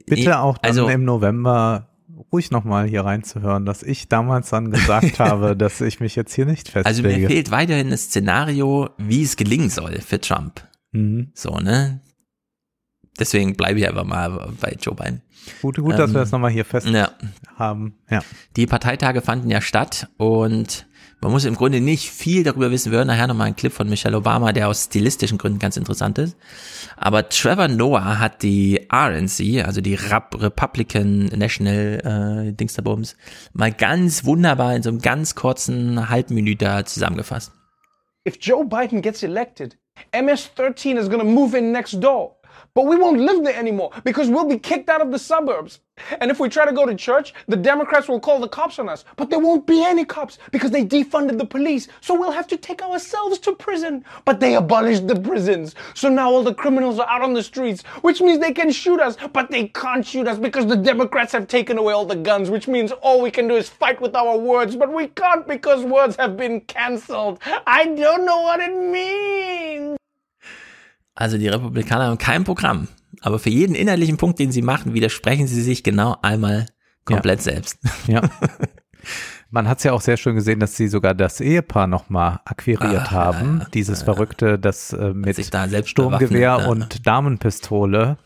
bitte 0.05 0.39
auch 0.39 0.59
dann 0.59 0.69
also, 0.69 0.87
im 0.87 1.03
November 1.03 1.89
ruhig 2.31 2.51
nochmal 2.51 2.87
hier 2.87 3.03
reinzuhören, 3.03 3.65
dass 3.65 3.83
ich 3.83 4.07
damals 4.07 4.49
dann 4.49 4.71
gesagt 4.71 5.19
habe, 5.19 5.55
dass 5.55 5.81
ich 5.81 5.99
mich 5.99 6.15
jetzt 6.15 6.33
hier 6.33 6.45
nicht 6.45 6.69
festlege. 6.69 7.07
Also 7.09 7.19
mir 7.19 7.27
fehlt 7.27 7.49
weiterhin 7.49 7.89
das 7.89 8.03
Szenario, 8.03 8.89
wie 8.97 9.23
es 9.23 9.37
gelingen 9.37 9.69
soll 9.69 9.99
für 10.01 10.21
Trump. 10.21 10.61
Mhm. 10.91 11.31
So, 11.33 11.57
ne? 11.57 12.01
Deswegen 13.19 13.55
bleibe 13.55 13.79
ich 13.79 13.87
einfach 13.87 14.03
mal 14.03 14.53
bei 14.61 14.77
Joe 14.79 14.93
Biden. 14.93 15.21
Gut, 15.61 15.77
gut, 15.77 15.93
ähm, 15.93 15.97
dass 15.97 16.13
wir 16.13 16.19
das 16.19 16.31
nochmal 16.31 16.51
hier 16.51 16.65
fest 16.65 16.87
ja. 16.87 17.09
haben. 17.55 17.95
Ja. 18.09 18.21
Die 18.55 18.67
Parteitage 18.67 19.21
fanden 19.21 19.49
ja 19.49 19.61
statt 19.61 20.09
und 20.17 20.86
man 21.19 21.31
muss 21.31 21.45
im 21.45 21.55
Grunde 21.55 21.81
nicht 21.81 22.11
viel 22.11 22.43
darüber 22.43 22.69
wissen. 22.69 22.91
Wir 22.91 22.99
hören 22.99 23.07
nachher 23.07 23.27
nochmal 23.27 23.47
einen 23.47 23.55
Clip 23.55 23.73
von 23.73 23.89
Michelle 23.89 24.17
Obama, 24.17 24.53
der 24.53 24.67
aus 24.67 24.85
stilistischen 24.85 25.37
Gründen 25.37 25.57
ganz 25.57 25.75
interessant 25.75 26.19
ist. 26.19 26.37
Aber 26.95 27.27
Trevor 27.27 27.67
Noah 27.67 28.19
hat 28.19 28.43
die 28.43 28.87
RNC, 28.91 29.65
also 29.65 29.81
die 29.81 29.95
Rap 29.95 30.39
Republican 30.39 31.25
National 31.35 32.47
äh, 32.49 32.53
Dingsterbums, 32.53 33.17
mal 33.53 33.71
ganz 33.71 34.25
wunderbar 34.25 34.75
in 34.75 34.83
so 34.83 34.89
einem 34.89 34.99
ganz 34.99 35.33
kurzen 35.33 36.09
Halbminüter 36.09 36.85
zusammengefasst. 36.85 37.51
If 38.27 38.37
Joe 38.39 38.65
Biden 38.65 39.01
gets 39.01 39.23
elected, 39.23 39.77
MS-13 40.11 40.97
is 40.97 41.09
to 41.09 41.23
move 41.23 41.57
in 41.57 41.71
next 41.71 42.01
door. 42.01 42.36
But 42.77 42.85
we 42.85 42.95
won't 42.95 43.19
live 43.19 43.43
there 43.43 43.55
anymore 43.55 43.89
because 44.03 44.29
we'll 44.29 44.47
be 44.47 44.59
kicked 44.59 44.87
out 44.87 45.01
of 45.01 45.09
the 45.09 45.17
suburbs. 45.17 45.79
And 46.21 46.29
if 46.29 46.39
we 46.39 46.47
try 46.47 46.63
to 46.63 46.71
go 46.71 46.85
to 46.85 46.93
church, 46.93 47.33
the 47.47 47.55
Democrats 47.55 48.07
will 48.07 48.19
call 48.19 48.39
the 48.39 48.47
cops 48.47 48.77
on 48.77 48.87
us. 48.87 49.03
But 49.15 49.31
there 49.31 49.39
won't 49.39 49.65
be 49.65 49.83
any 49.83 50.05
cops 50.05 50.37
because 50.51 50.69
they 50.69 50.85
defunded 50.85 51.39
the 51.39 51.45
police. 51.47 51.87
So 52.01 52.13
we'll 52.13 52.29
have 52.29 52.45
to 52.49 52.55
take 52.55 52.83
ourselves 52.83 53.39
to 53.39 53.55
prison. 53.55 54.05
But 54.25 54.39
they 54.39 54.53
abolished 54.53 55.07
the 55.07 55.19
prisons. 55.19 55.73
So 55.95 56.07
now 56.07 56.29
all 56.29 56.43
the 56.43 56.53
criminals 56.53 56.99
are 56.99 57.09
out 57.09 57.23
on 57.23 57.33
the 57.33 57.41
streets, 57.41 57.81
which 58.03 58.21
means 58.21 58.37
they 58.37 58.53
can 58.53 58.69
shoot 58.69 58.99
us. 58.99 59.17
But 59.33 59.49
they 59.49 59.69
can't 59.69 60.05
shoot 60.05 60.27
us 60.27 60.37
because 60.37 60.67
the 60.67 60.77
Democrats 60.77 61.31
have 61.31 61.47
taken 61.47 61.79
away 61.79 61.93
all 61.93 62.05
the 62.05 62.15
guns, 62.15 62.51
which 62.51 62.67
means 62.67 62.91
all 62.91 63.23
we 63.23 63.31
can 63.31 63.47
do 63.47 63.55
is 63.55 63.67
fight 63.67 63.99
with 63.99 64.15
our 64.15 64.37
words. 64.37 64.75
But 64.75 64.93
we 64.93 65.07
can't 65.07 65.47
because 65.47 65.83
words 65.83 66.15
have 66.17 66.37
been 66.37 66.61
cancelled. 66.61 67.39
I 67.65 67.85
don't 67.85 68.23
know 68.23 68.41
what 68.41 68.59
it 68.59 68.77
means. 68.77 69.97
Also 71.17 71.39
die 71.39 71.47
Republikaner 71.47 72.05
haben 72.05 72.19
kein 72.19 72.43
Programm. 72.43 72.87
Aber 73.21 73.39
für 73.39 73.49
jeden 73.49 73.73
innerlichen 73.73 74.17
Punkt, 74.17 74.37
den 74.37 74.51
sie 74.51 74.61
machen, 74.61 74.93
widersprechen 74.93 75.47
sie 75.47 75.63
sich 75.63 75.83
genau 75.83 76.15
einmal 76.21 76.67
komplett 77.05 77.39
ja. 77.39 77.43
selbst. 77.43 77.79
Ja. 78.07 78.21
Man 79.49 79.67
hat 79.69 79.77
es 79.77 79.85
ja 79.85 79.93
auch 79.93 80.01
sehr 80.01 80.17
schön 80.17 80.35
gesehen, 80.35 80.59
dass 80.59 80.75
sie 80.75 80.89
sogar 80.89 81.15
das 81.15 81.39
Ehepaar 81.39 81.87
nochmal 81.87 82.41
akquiriert 82.43 83.05
Ach, 83.05 83.11
haben. 83.11 83.59
Ja, 83.61 83.67
Dieses 83.73 84.03
Verrückte, 84.03 84.59
das 84.59 84.91
äh, 84.91 85.13
mit 85.13 85.37
Sturmgewehr 85.87 86.67
und 86.67 87.07
Damenpistole 87.07 88.17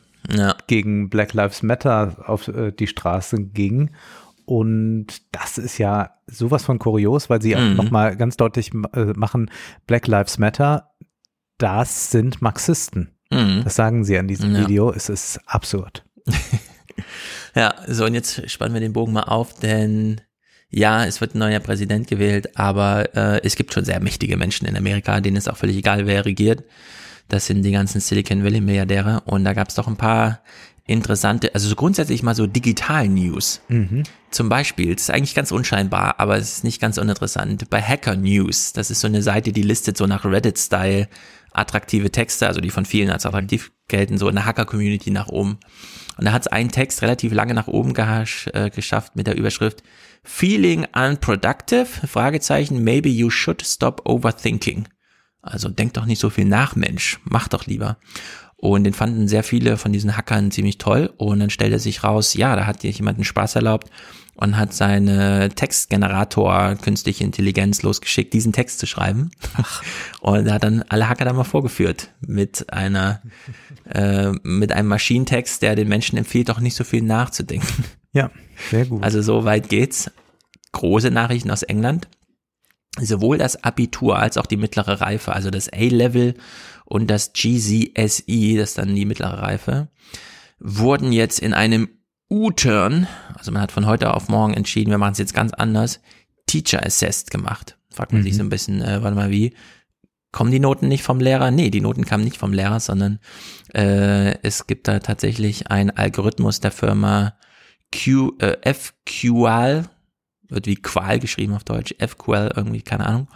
gegen 0.68 1.10
Black 1.10 1.34
Lives 1.34 1.62
Matter 1.62 2.18
auf 2.26 2.48
äh, 2.48 2.72
die 2.72 2.88
Straße 2.88 3.38
ging. 3.38 3.92
Und 4.46 5.08
das 5.32 5.58
ist 5.58 5.78
ja 5.78 6.12
sowas 6.28 6.66
von 6.66 6.80
kurios, 6.80 7.30
weil 7.30 7.42
sie 7.42 7.56
mhm. 7.56 7.76
nochmal 7.76 8.18
ganz 8.18 8.36
deutlich 8.36 8.72
äh, 8.94 9.14
machen, 9.16 9.52
Black 9.86 10.08
Lives 10.08 10.40
Matter 10.40 10.91
das 11.62 12.12
sind 12.12 12.42
Marxisten. 12.42 13.12
Mhm. 13.32 13.62
Das 13.64 13.76
sagen 13.76 14.04
sie 14.04 14.18
an 14.18 14.28
diesem 14.28 14.54
ja. 14.54 14.62
Video. 14.62 14.92
Es 14.92 15.10
ist 15.10 15.40
absurd. 15.46 16.04
ja, 17.56 17.74
so 17.88 18.06
und 18.06 18.14
jetzt 18.14 18.50
spannen 18.50 18.74
wir 18.74 18.82
den 18.82 18.94
Bogen 18.94 19.14
mal 19.14 19.24
auf, 19.24 19.54
denn 19.60 20.22
ja, 20.70 21.06
es 21.06 21.22
wird 21.22 21.36
ein 21.36 21.40
neuer 21.40 21.60
Präsident 21.60 22.08
gewählt, 22.08 22.58
aber 22.58 23.16
äh, 23.16 23.42
es 23.44 23.56
gibt 23.56 23.74
schon 23.74 23.86
sehr 23.86 24.00
mächtige 24.00 24.38
Menschen 24.38 24.68
in 24.68 24.78
Amerika, 24.78 25.20
denen 25.20 25.38
ist 25.38 25.50
auch 25.50 25.58
völlig 25.58 25.76
egal, 25.78 26.08
wer 26.08 26.26
regiert. 26.26 26.64
Das 27.28 27.46
sind 27.46 27.64
die 27.64 27.72
ganzen 27.72 28.02
Silicon 28.02 28.44
Valley 28.44 28.62
Milliardäre 28.62 29.22
und 29.26 29.44
da 29.44 29.54
gab 29.54 29.70
es 29.70 29.76
doch 29.76 29.88
ein 29.88 29.98
paar 29.98 30.42
interessante, 30.88 31.54
also 31.54 31.68
so 31.68 31.76
grundsätzlich 31.76 32.24
mal 32.24 32.36
so 32.36 32.48
Digital-News. 32.48 33.62
Mhm. 33.68 34.04
Zum 34.30 34.50
Beispiel, 34.50 34.96
das 34.96 35.04
ist 35.04 35.12
eigentlich 35.12 35.36
ganz 35.36 35.52
unscheinbar, 35.52 36.20
aber 36.20 36.38
es 36.38 36.58
ist 36.58 36.64
nicht 36.64 36.82
ganz 36.82 36.98
uninteressant. 36.98 37.70
Bei 37.70 37.82
Hacker 37.82 38.16
News, 38.16 38.74
das 38.74 38.92
ist 38.92 39.02
so 39.02 39.08
eine 39.08 39.22
Seite, 39.22 39.52
die 39.52 39.62
listet 39.62 39.98
so 39.98 40.08
nach 40.08 40.26
Reddit-Style 40.26 41.08
attraktive 41.52 42.12
Texte, 42.12 42.48
also 42.48 42.62
die 42.62 42.70
von 42.70 42.86
vielen 42.86 43.10
als 43.10 43.26
attraktiv 43.26 43.72
gelten, 43.88 44.18
so 44.18 44.30
in 44.30 44.36
der 44.36 44.46
Hacker-Community 44.46 45.12
nach 45.12 45.28
oben. 45.28 45.60
Und 46.18 46.26
da 46.26 46.32
hat 46.32 46.44
es 46.44 46.48
einen 46.48 46.72
Text 46.72 47.02
relativ 47.02 47.34
lange 47.34 47.54
nach 47.54 47.68
oben 47.68 47.94
äh, 47.96 48.70
geschafft 48.70 49.16
mit 49.16 49.28
der 49.28 49.38
Überschrift 49.38 49.84
Feeling 50.24 50.86
unproductive? 50.94 51.86
Fragezeichen, 51.86 52.84
maybe 52.84 53.10
you 53.10 53.30
should 53.30 53.66
stop 53.66 54.02
overthinking. 54.06 54.88
Also 55.42 55.70
denk 55.70 55.94
doch 55.94 56.06
nicht 56.06 56.20
so 56.20 56.30
viel 56.30 56.46
nach, 56.46 56.76
Mensch, 56.76 57.20
mach 57.24 57.48
doch 57.48 57.66
lieber. 57.66 57.98
Und 58.56 58.84
den 58.84 58.94
fanden 58.94 59.28
sehr 59.28 59.44
viele 59.44 59.78
von 59.78 59.92
diesen 59.92 60.16
Hackern 60.16 60.52
ziemlich 60.52 60.78
toll. 60.78 61.12
Und 61.18 61.40
dann 61.40 61.50
stellte 61.50 61.80
sich 61.80 62.04
raus, 62.04 62.36
ja, 62.36 62.56
da 62.56 62.68
hat 62.68 62.84
jemand 62.84 63.18
einen 63.18 63.26
Spaß 63.26 63.56
erlaubt 63.56 63.90
und 64.42 64.58
hat 64.58 64.74
seine 64.74 65.50
Textgenerator 65.50 66.76
künstliche 66.76 67.24
Intelligenz 67.24 67.84
losgeschickt, 67.84 68.34
diesen 68.34 68.54
Text 68.54 68.80
zu 68.80 68.88
schreiben. 68.88 69.30
Und 70.20 70.48
er 70.48 70.56
hat 70.56 70.64
dann 70.64 70.84
alle 70.90 71.08
Hacker 71.08 71.26
da 71.26 71.34
mal 71.34 71.44
vorgeführt 71.44 72.10
mit 72.22 72.74
einer, 72.74 73.22
äh, 73.86 74.32
mit 74.42 74.72
einem 74.72 74.88
Maschinentext, 74.88 75.62
der 75.62 75.76
den 75.76 75.88
Menschen 75.88 76.18
empfiehlt, 76.18 76.50
doch 76.50 76.60
nicht 76.60 76.76
so 76.76 76.84
viel 76.84 77.04
nachzudenken. 77.04 77.86
Ja, 78.14 78.30
sehr 78.70 78.88
gut. 78.88 79.02
Also 79.02 79.22
so 79.22 79.46
weit 79.46 79.70
geht's. 79.70 80.12
Große 80.74 81.12
Nachrichten 81.12 81.50
aus 81.50 81.64
England. 81.64 82.10
Sowohl 83.00 83.38
das 83.38 83.64
Abitur 83.64 84.20
als 84.20 84.36
auch 84.36 84.46
die 84.46 84.58
mittlere 84.58 85.00
Reife, 85.00 85.32
also 85.32 85.50
das 85.50 85.72
A-Level 85.72 86.34
und 86.84 87.08
das 87.08 87.32
GCSE, 87.32 88.58
das 88.58 88.72
ist 88.72 88.78
dann 88.78 88.94
die 88.94 89.06
mittlere 89.06 89.42
Reife, 89.42 89.88
wurden 90.60 91.14
jetzt 91.14 91.40
in 91.40 91.54
einem 91.54 91.88
U-Turn, 92.32 93.08
also 93.36 93.52
man 93.52 93.62
hat 93.62 93.74
von 93.74 93.86
heute 93.86 94.14
auf 94.14 94.30
morgen 94.30 94.54
entschieden, 94.54 94.90
wir 94.90 94.98
machen 94.98 95.12
es 95.12 95.18
jetzt 95.18 95.34
ganz 95.34 95.54
anders, 95.54 96.00
Teacher 96.48 96.84
Assessed 96.86 97.30
gemacht. 97.30 97.78
Fragt 97.94 98.14
man 98.14 98.22
Mhm. 98.22 98.26
sich 98.26 98.36
so 98.38 98.44
ein 98.44 98.50
bisschen, 98.50 98.82
äh, 98.82 99.04
warte 99.04 99.16
mal, 99.16 99.30
wie? 99.32 99.54
Kommen 100.32 100.50
die 100.52 100.62
Noten 100.62 100.88
nicht 100.88 101.04
vom 101.04 101.20
Lehrer? 101.20 101.52
Nee, 101.52 101.70
die 101.72 101.82
Noten 101.82 102.06
kamen 102.06 102.24
nicht 102.24 102.38
vom 102.38 102.54
Lehrer, 102.54 102.80
sondern 102.80 103.20
äh, 103.76 104.38
es 104.44 104.66
gibt 104.66 104.88
da 104.88 105.00
tatsächlich 105.00 105.70
einen 105.70 105.90
Algorithmus 105.92 106.62
der 106.62 106.72
Firma 106.72 107.34
Q, 107.94 108.38
äh, 108.40 108.74
FQL, 108.74 109.84
wird 110.48 110.68
wie 110.68 110.76
Qual 110.76 111.20
geschrieben 111.20 111.54
auf 111.54 111.66
Deutsch, 111.66 111.94
FQL 112.00 112.54
irgendwie, 112.56 112.82
keine 112.82 113.06
Ahnung. 113.08 113.28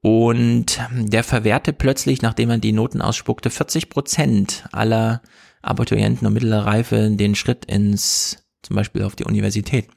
Und 0.00 0.80
der 0.90 1.22
verwehrte 1.22 1.74
plötzlich, 1.74 2.22
nachdem 2.22 2.48
er 2.48 2.58
die 2.58 2.72
Noten 2.72 3.02
ausspuckte, 3.02 3.50
40 3.50 3.90
Prozent 3.90 4.64
aller 4.72 5.20
Abiturienten 5.62 6.26
und 6.26 6.34
mittlerer 6.34 6.66
Reife 6.66 7.10
den 7.10 7.34
Schritt 7.34 7.64
ins, 7.64 8.44
zum 8.62 8.76
Beispiel 8.76 9.02
auf 9.02 9.16
die 9.16 9.24
Universität. 9.24 9.88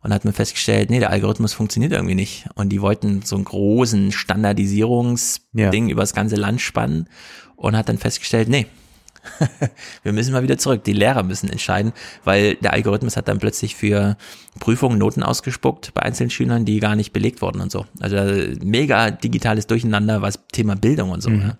Und 0.00 0.14
hat 0.14 0.24
man 0.24 0.32
festgestellt, 0.32 0.90
nee, 0.90 1.00
der 1.00 1.10
Algorithmus 1.10 1.54
funktioniert 1.54 1.92
irgendwie 1.92 2.14
nicht. 2.14 2.48
Und 2.54 2.68
die 2.68 2.80
wollten 2.80 3.22
so 3.22 3.34
einen 3.34 3.44
großen 3.44 4.12
Standardisierungsding 4.12 5.88
übers 5.90 6.14
ganze 6.14 6.36
Land 6.36 6.60
spannen 6.60 7.08
und 7.56 7.76
hat 7.76 7.88
dann 7.88 7.98
festgestellt, 7.98 8.48
nee, 8.48 8.66
wir 10.02 10.12
müssen 10.12 10.32
mal 10.32 10.42
wieder 10.42 10.58
zurück. 10.58 10.84
Die 10.84 10.92
Lehrer 10.92 11.22
müssen 11.22 11.48
entscheiden, 11.48 11.92
weil 12.24 12.54
der 12.56 12.72
Algorithmus 12.72 13.16
hat 13.16 13.28
dann 13.28 13.38
plötzlich 13.38 13.74
für 13.74 14.16
Prüfungen 14.60 14.98
Noten 14.98 15.22
ausgespuckt 15.22 15.94
bei 15.94 16.02
einzelnen 16.02 16.30
Schülern, 16.30 16.64
die 16.64 16.80
gar 16.80 16.96
nicht 16.96 17.12
belegt 17.12 17.42
wurden 17.42 17.60
und 17.60 17.70
so. 17.70 17.86
Also 18.00 18.16
äh, 18.16 18.56
mega 18.62 19.10
digitales 19.10 19.66
Durcheinander, 19.66 20.22
was 20.22 20.38
Thema 20.52 20.76
Bildung 20.76 21.10
und 21.10 21.22
so. 21.22 21.30
Mhm. 21.30 21.38
Ne? 21.38 21.58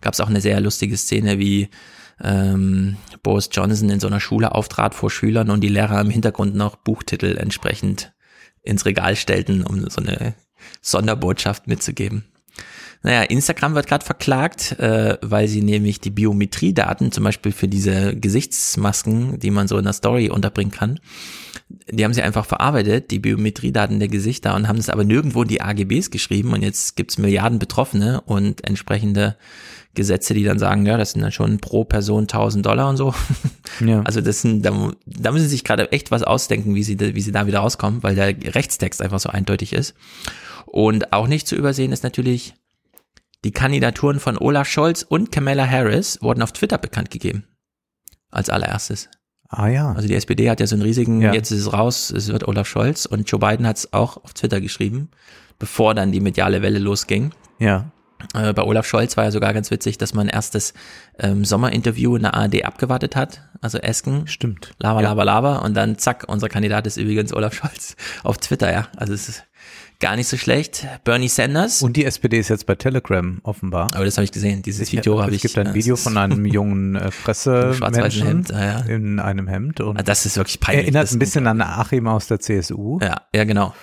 Gab 0.00 0.14
es 0.14 0.20
auch 0.20 0.28
eine 0.28 0.40
sehr 0.40 0.60
lustige 0.60 0.96
Szene, 0.96 1.38
wie 1.38 1.68
ähm, 2.22 2.96
Boris 3.22 3.48
Johnson 3.52 3.90
in 3.90 4.00
so 4.00 4.06
einer 4.06 4.20
Schule 4.20 4.54
auftrat 4.54 4.94
vor 4.94 5.10
Schülern 5.10 5.50
und 5.50 5.60
die 5.60 5.68
Lehrer 5.68 6.00
im 6.00 6.10
Hintergrund 6.10 6.54
noch 6.54 6.76
Buchtitel 6.76 7.36
entsprechend 7.36 8.12
ins 8.62 8.84
Regal 8.84 9.16
stellten, 9.16 9.62
um 9.62 9.88
so 9.88 10.02
eine 10.02 10.34
Sonderbotschaft 10.80 11.66
mitzugeben. 11.66 12.24
Naja, 13.02 13.22
Instagram 13.22 13.74
wird 13.74 13.86
gerade 13.86 14.04
verklagt, 14.04 14.78
äh, 14.78 15.16
weil 15.22 15.48
sie 15.48 15.62
nämlich 15.62 16.00
die 16.00 16.10
Biometriedaten, 16.10 17.12
zum 17.12 17.24
Beispiel 17.24 17.52
für 17.52 17.66
diese 17.66 18.14
Gesichtsmasken, 18.14 19.38
die 19.38 19.50
man 19.50 19.68
so 19.68 19.78
in 19.78 19.84
der 19.84 19.94
Story 19.94 20.28
unterbringen 20.28 20.70
kann, 20.70 21.00
die 21.88 22.04
haben 22.04 22.12
sie 22.12 22.22
einfach 22.22 22.44
verarbeitet, 22.44 23.10
die 23.10 23.18
Biometriedaten 23.18 24.00
der 24.00 24.08
Gesichter, 24.08 24.54
und 24.54 24.68
haben 24.68 24.78
es 24.78 24.90
aber 24.90 25.04
nirgendwo 25.04 25.42
in 25.42 25.48
die 25.48 25.62
AGBs 25.62 26.10
geschrieben. 26.10 26.52
Und 26.52 26.62
jetzt 26.62 26.96
gibt's 26.96 27.16
Milliarden 27.16 27.58
Betroffene 27.58 28.20
und 28.20 28.66
entsprechende 28.66 29.36
Gesetze, 29.94 30.34
die 30.34 30.44
dann 30.44 30.58
sagen, 30.58 30.86
ja, 30.86 30.96
das 30.96 31.12
sind 31.12 31.22
dann 31.22 31.32
schon 31.32 31.58
pro 31.58 31.84
Person 31.84 32.22
1000 32.22 32.64
Dollar 32.64 32.88
und 32.88 32.96
so. 32.96 33.14
Ja. 33.86 34.02
Also 34.02 34.20
das 34.20 34.42
sind, 34.42 34.62
da, 34.62 34.92
da 35.06 35.32
müssen 35.32 35.44
sie 35.44 35.50
sich 35.50 35.64
gerade 35.64 35.90
echt 35.92 36.10
was 36.10 36.22
ausdenken, 36.22 36.74
wie 36.74 36.82
sie, 36.82 36.96
da- 36.96 37.14
wie 37.14 37.20
sie 37.22 37.32
da 37.32 37.46
wieder 37.46 37.60
rauskommen, 37.60 38.02
weil 38.02 38.14
der 38.14 38.26
Rechtstext 38.54 39.00
einfach 39.00 39.20
so 39.20 39.30
eindeutig 39.30 39.72
ist. 39.72 39.94
Und 40.66 41.14
auch 41.14 41.26
nicht 41.28 41.46
zu 41.48 41.56
übersehen 41.56 41.90
ist 41.92 42.02
natürlich, 42.04 42.54
die 43.42 43.52
Kandidaturen 43.52 44.20
von 44.20 44.36
Olaf 44.36 44.68
Scholz 44.68 45.02
und 45.02 45.32
Kamala 45.32 45.66
Harris 45.66 46.18
wurden 46.20 46.42
auf 46.42 46.52
Twitter 46.52 46.76
bekannt 46.76 47.10
gegeben. 47.10 47.44
Als 48.30 48.50
allererstes. 48.50 49.08
Ah 49.48 49.68
ja. 49.68 49.92
Also 49.92 50.06
die 50.08 50.14
SPD 50.14 50.50
hat 50.50 50.60
ja 50.60 50.66
so 50.66 50.74
einen 50.74 50.82
riesigen, 50.82 51.22
Ja. 51.22 51.32
jetzt 51.32 51.50
ist 51.50 51.60
es 51.60 51.72
raus, 51.72 52.10
es 52.10 52.28
wird 52.28 52.46
Olaf 52.46 52.68
Scholz 52.68 53.06
und 53.06 53.30
Joe 53.30 53.40
Biden 53.40 53.66
hat 53.66 53.78
es 53.78 53.92
auch 53.94 54.18
auf 54.22 54.34
Twitter 54.34 54.60
geschrieben, 54.60 55.08
bevor 55.58 55.94
dann 55.94 56.12
die 56.12 56.20
mediale 56.20 56.60
Welle 56.60 56.78
losging. 56.80 57.30
Ja. 57.58 57.90
Äh, 58.34 58.52
bei 58.52 58.62
Olaf 58.62 58.86
Scholz 58.86 59.16
war 59.16 59.24
ja 59.24 59.30
sogar 59.30 59.52
ganz 59.54 59.70
witzig, 59.70 59.98
dass 59.98 60.14
man 60.14 60.28
erst 60.28 60.54
das 60.54 60.74
ähm, 61.18 61.44
Sommerinterview 61.44 62.16
in 62.16 62.22
der 62.22 62.34
ARD 62.34 62.64
abgewartet 62.64 63.16
hat, 63.16 63.42
also 63.60 63.78
Esken. 63.78 64.26
Stimmt. 64.26 64.72
Lava, 64.78 65.00
Ja. 65.02 65.08
lava, 65.10 65.22
lava 65.22 65.56
und 65.58 65.74
dann 65.74 65.98
zack, 65.98 66.24
unser 66.28 66.48
Kandidat 66.48 66.86
ist 66.86 66.96
übrigens 66.96 67.32
Olaf 67.32 67.54
Scholz 67.54 67.96
auf 68.22 68.38
Twitter, 68.38 68.72
ja. 68.72 68.88
Also 68.96 69.12
es 69.12 69.28
ist 69.28 69.44
gar 70.00 70.16
nicht 70.16 70.28
so 70.28 70.38
schlecht. 70.38 70.86
Bernie 71.04 71.28
Sanders. 71.28 71.82
Und 71.82 71.94
die 71.96 72.06
SPD 72.06 72.38
ist 72.38 72.48
jetzt 72.48 72.64
bei 72.64 72.74
Telegram 72.74 73.38
offenbar. 73.42 73.88
Aber 73.94 74.06
das 74.06 74.16
habe 74.16 74.24
ich 74.24 74.32
gesehen. 74.32 74.62
Dieses 74.62 74.88
Ich- 74.88 74.92
Video 74.92 75.20
habe 75.20 75.30
es 75.30 75.36
ich. 75.36 75.42
gibt 75.42 75.58
ein 75.58 75.74
Video 75.74 75.92
es 75.94 76.02
von 76.02 76.16
einem 76.16 76.46
jungen 76.46 76.96
äh, 76.96 77.12
schwarz-weißen 77.12 77.78
Pressemenschen 77.80 78.26
Hemd, 78.26 78.48
ja, 78.48 78.64
ja. 78.64 78.78
in 78.80 79.18
einem 79.20 79.46
Hemd. 79.46 79.80
Und 79.82 79.98
Ah, 79.98 80.02
Das 80.02 80.24
ist 80.24 80.36
wirklich 80.38 80.58
peinlich. 80.58 80.84
Erinnert 80.86 81.12
ein 81.12 81.18
bisschen 81.18 81.46
an 81.46 81.60
Achim 81.60 82.06
aus 82.08 82.28
der 82.28 82.40
CSU. 82.40 82.98
Ja, 83.02 83.20
ja, 83.34 83.44
genau. 83.44 83.74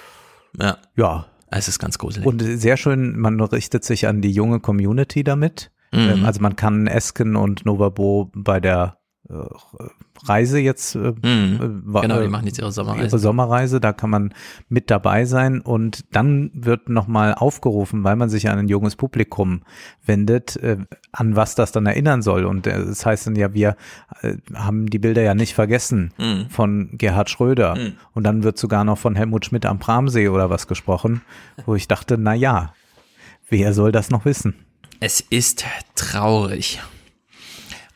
Ja. 0.59 0.77
Ja. 0.95 1.27
Es 1.49 1.67
ist 1.67 1.79
ganz 1.79 1.97
gruselig. 1.97 2.25
Und 2.27 2.41
sehr 2.41 2.77
schön, 2.77 3.17
man 3.17 3.39
richtet 3.39 3.83
sich 3.83 4.07
an 4.07 4.21
die 4.21 4.31
junge 4.31 4.59
Community 4.59 5.23
damit. 5.23 5.71
Mhm. 5.93 5.99
Ähm, 5.99 6.25
Also 6.25 6.41
man 6.41 6.55
kann 6.55 6.87
Esken 6.87 7.35
und 7.35 7.65
Novabo 7.65 8.31
bei 8.33 8.59
der 8.59 8.97
Reise 10.25 10.57
jetzt, 10.59 10.95
äh, 10.95 11.13
Mhm. 11.21 11.81
wa- 11.85 12.01
Genau, 12.01 12.19
die 12.19 12.25
äh, 12.25 12.29
machen 12.29 12.47
jetzt 12.47 12.57
ihre 12.59 12.71
Sommerreise. 12.71 13.05
ihre 13.07 13.19
Sommerreise, 13.19 13.79
da 13.79 13.93
kann 13.93 14.09
man 14.09 14.33
mit 14.69 14.89
dabei 14.89 15.25
sein 15.25 15.61
und 15.61 16.05
dann 16.15 16.49
wird 16.53 16.89
nochmal 16.89 17.33
aufgerufen, 17.33 18.03
weil 18.03 18.15
man 18.15 18.29
sich 18.29 18.49
an 18.49 18.57
ein 18.57 18.67
junges 18.67 18.95
Publikum 18.95 19.61
wendet, 20.05 20.55
äh, 20.57 20.77
an 21.11 21.35
was 21.35 21.55
das 21.55 21.71
dann 21.71 21.85
erinnern 21.85 22.21
soll. 22.21 22.45
Und 22.45 22.67
äh, 22.67 22.85
das 22.85 23.05
heißt 23.05 23.27
dann 23.27 23.35
ja, 23.35 23.53
wir 23.53 23.75
äh, 24.21 24.37
haben 24.55 24.87
die 24.87 24.99
Bilder 24.99 25.21
ja 25.21 25.35
nicht 25.35 25.53
vergessen 25.53 26.13
Mhm. 26.17 26.49
von 26.49 26.89
Gerhard 26.93 27.29
Schröder. 27.29 27.75
Mhm. 27.75 27.93
Und 28.13 28.23
dann 28.23 28.43
wird 28.43 28.57
sogar 28.57 28.83
noch 28.85 28.97
von 28.97 29.15
Helmut 29.15 29.45
Schmidt 29.45 29.65
am 29.65 29.77
Bramsee 29.77 30.29
oder 30.29 30.49
was 30.49 30.67
gesprochen, 30.67 31.21
wo 31.65 31.75
ich 31.75 31.87
dachte, 31.87 32.17
na 32.17 32.33
ja, 32.33 32.73
wer 33.49 33.73
soll 33.73 33.91
das 33.91 34.09
noch 34.09 34.25
wissen? 34.25 34.55
Es 34.99 35.19
ist 35.21 35.63
traurig. 35.95 36.79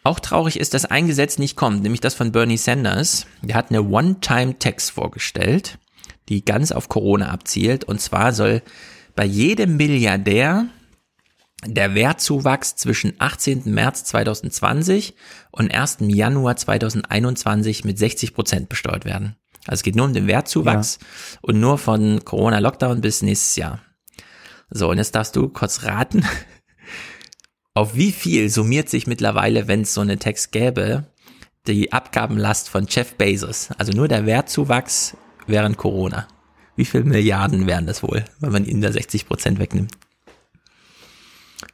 Auch 0.03 0.19
traurig 0.19 0.59
ist, 0.59 0.73
dass 0.73 0.85
ein 0.85 1.07
Gesetz 1.07 1.37
nicht 1.37 1.55
kommt, 1.55 1.83
nämlich 1.83 2.01
das 2.01 2.15
von 2.15 2.31
Bernie 2.31 2.57
Sanders. 2.57 3.27
Der 3.41 3.55
hat 3.55 3.69
eine 3.69 3.83
One-Time-Tax 3.83 4.89
vorgestellt, 4.89 5.77
die 6.27 6.43
ganz 6.43 6.71
auf 6.71 6.89
Corona 6.89 7.29
abzielt. 7.29 7.83
Und 7.83 8.01
zwar 8.01 8.33
soll 8.33 8.63
bei 9.15 9.25
jedem 9.25 9.77
Milliardär 9.77 10.65
der 11.65 11.93
Wertzuwachs 11.93 12.75
zwischen 12.75 13.13
18. 13.19 13.63
März 13.65 14.05
2020 14.05 15.15
und 15.51 15.71
1. 15.71 15.97
Januar 16.01 16.55
2021 16.55 17.85
mit 17.85 17.99
60 17.99 18.33
Prozent 18.33 18.69
besteuert 18.69 19.05
werden. 19.05 19.35
Also 19.67 19.79
es 19.79 19.83
geht 19.83 19.95
nur 19.95 20.05
um 20.07 20.13
den 20.13 20.25
Wertzuwachs 20.25 20.97
und 21.41 21.59
nur 21.59 21.77
von 21.77 22.25
Corona-Lockdown 22.25 23.01
bis 23.01 23.21
nächstes 23.21 23.55
Jahr. 23.57 23.79
So, 24.71 24.89
und 24.89 24.97
jetzt 24.97 25.13
darfst 25.13 25.35
du 25.35 25.49
kurz 25.49 25.83
raten, 25.83 26.25
auf 27.73 27.95
wie 27.95 28.11
viel 28.11 28.49
summiert 28.49 28.89
sich 28.89 29.07
mittlerweile, 29.07 29.67
wenn 29.67 29.81
es 29.81 29.93
so 29.93 30.01
eine 30.01 30.17
Text 30.17 30.51
gäbe, 30.51 31.05
die 31.67 31.93
Abgabenlast 31.93 32.69
von 32.69 32.87
Jeff 32.89 33.15
Bezos? 33.15 33.69
Also 33.77 33.93
nur 33.93 34.07
der 34.07 34.25
Wertzuwachs 34.25 35.15
während 35.47 35.77
Corona. 35.77 36.27
Wie 36.75 36.85
viel 36.85 37.03
Milliarden 37.03 37.67
wären 37.67 37.85
das 37.85 38.03
wohl, 38.03 38.25
wenn 38.39 38.51
man 38.51 38.65
ihnen 38.65 38.81
da 38.81 38.91
60 38.91 39.27
Prozent 39.27 39.59
wegnimmt? 39.59 39.91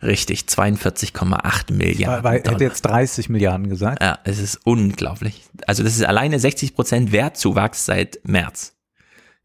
Richtig, 0.01 0.41
42,8 0.41 1.73
Milliarden. 1.73 2.23
Weil, 2.23 2.43
weil 2.43 2.53
hätte 2.53 2.63
jetzt 2.63 2.81
30 2.83 3.29
Milliarden 3.29 3.69
gesagt. 3.69 4.01
Ja, 4.01 4.19
es 4.25 4.37
ist 4.37 4.59
unglaublich. 4.63 5.45
Also 5.65 5.83
das 5.83 5.95
ist 5.95 6.03
alleine 6.03 6.39
60 6.39 6.75
Prozent 6.75 7.11
Wertzuwachs 7.11 7.85
seit 7.85 8.19
März. 8.23 8.76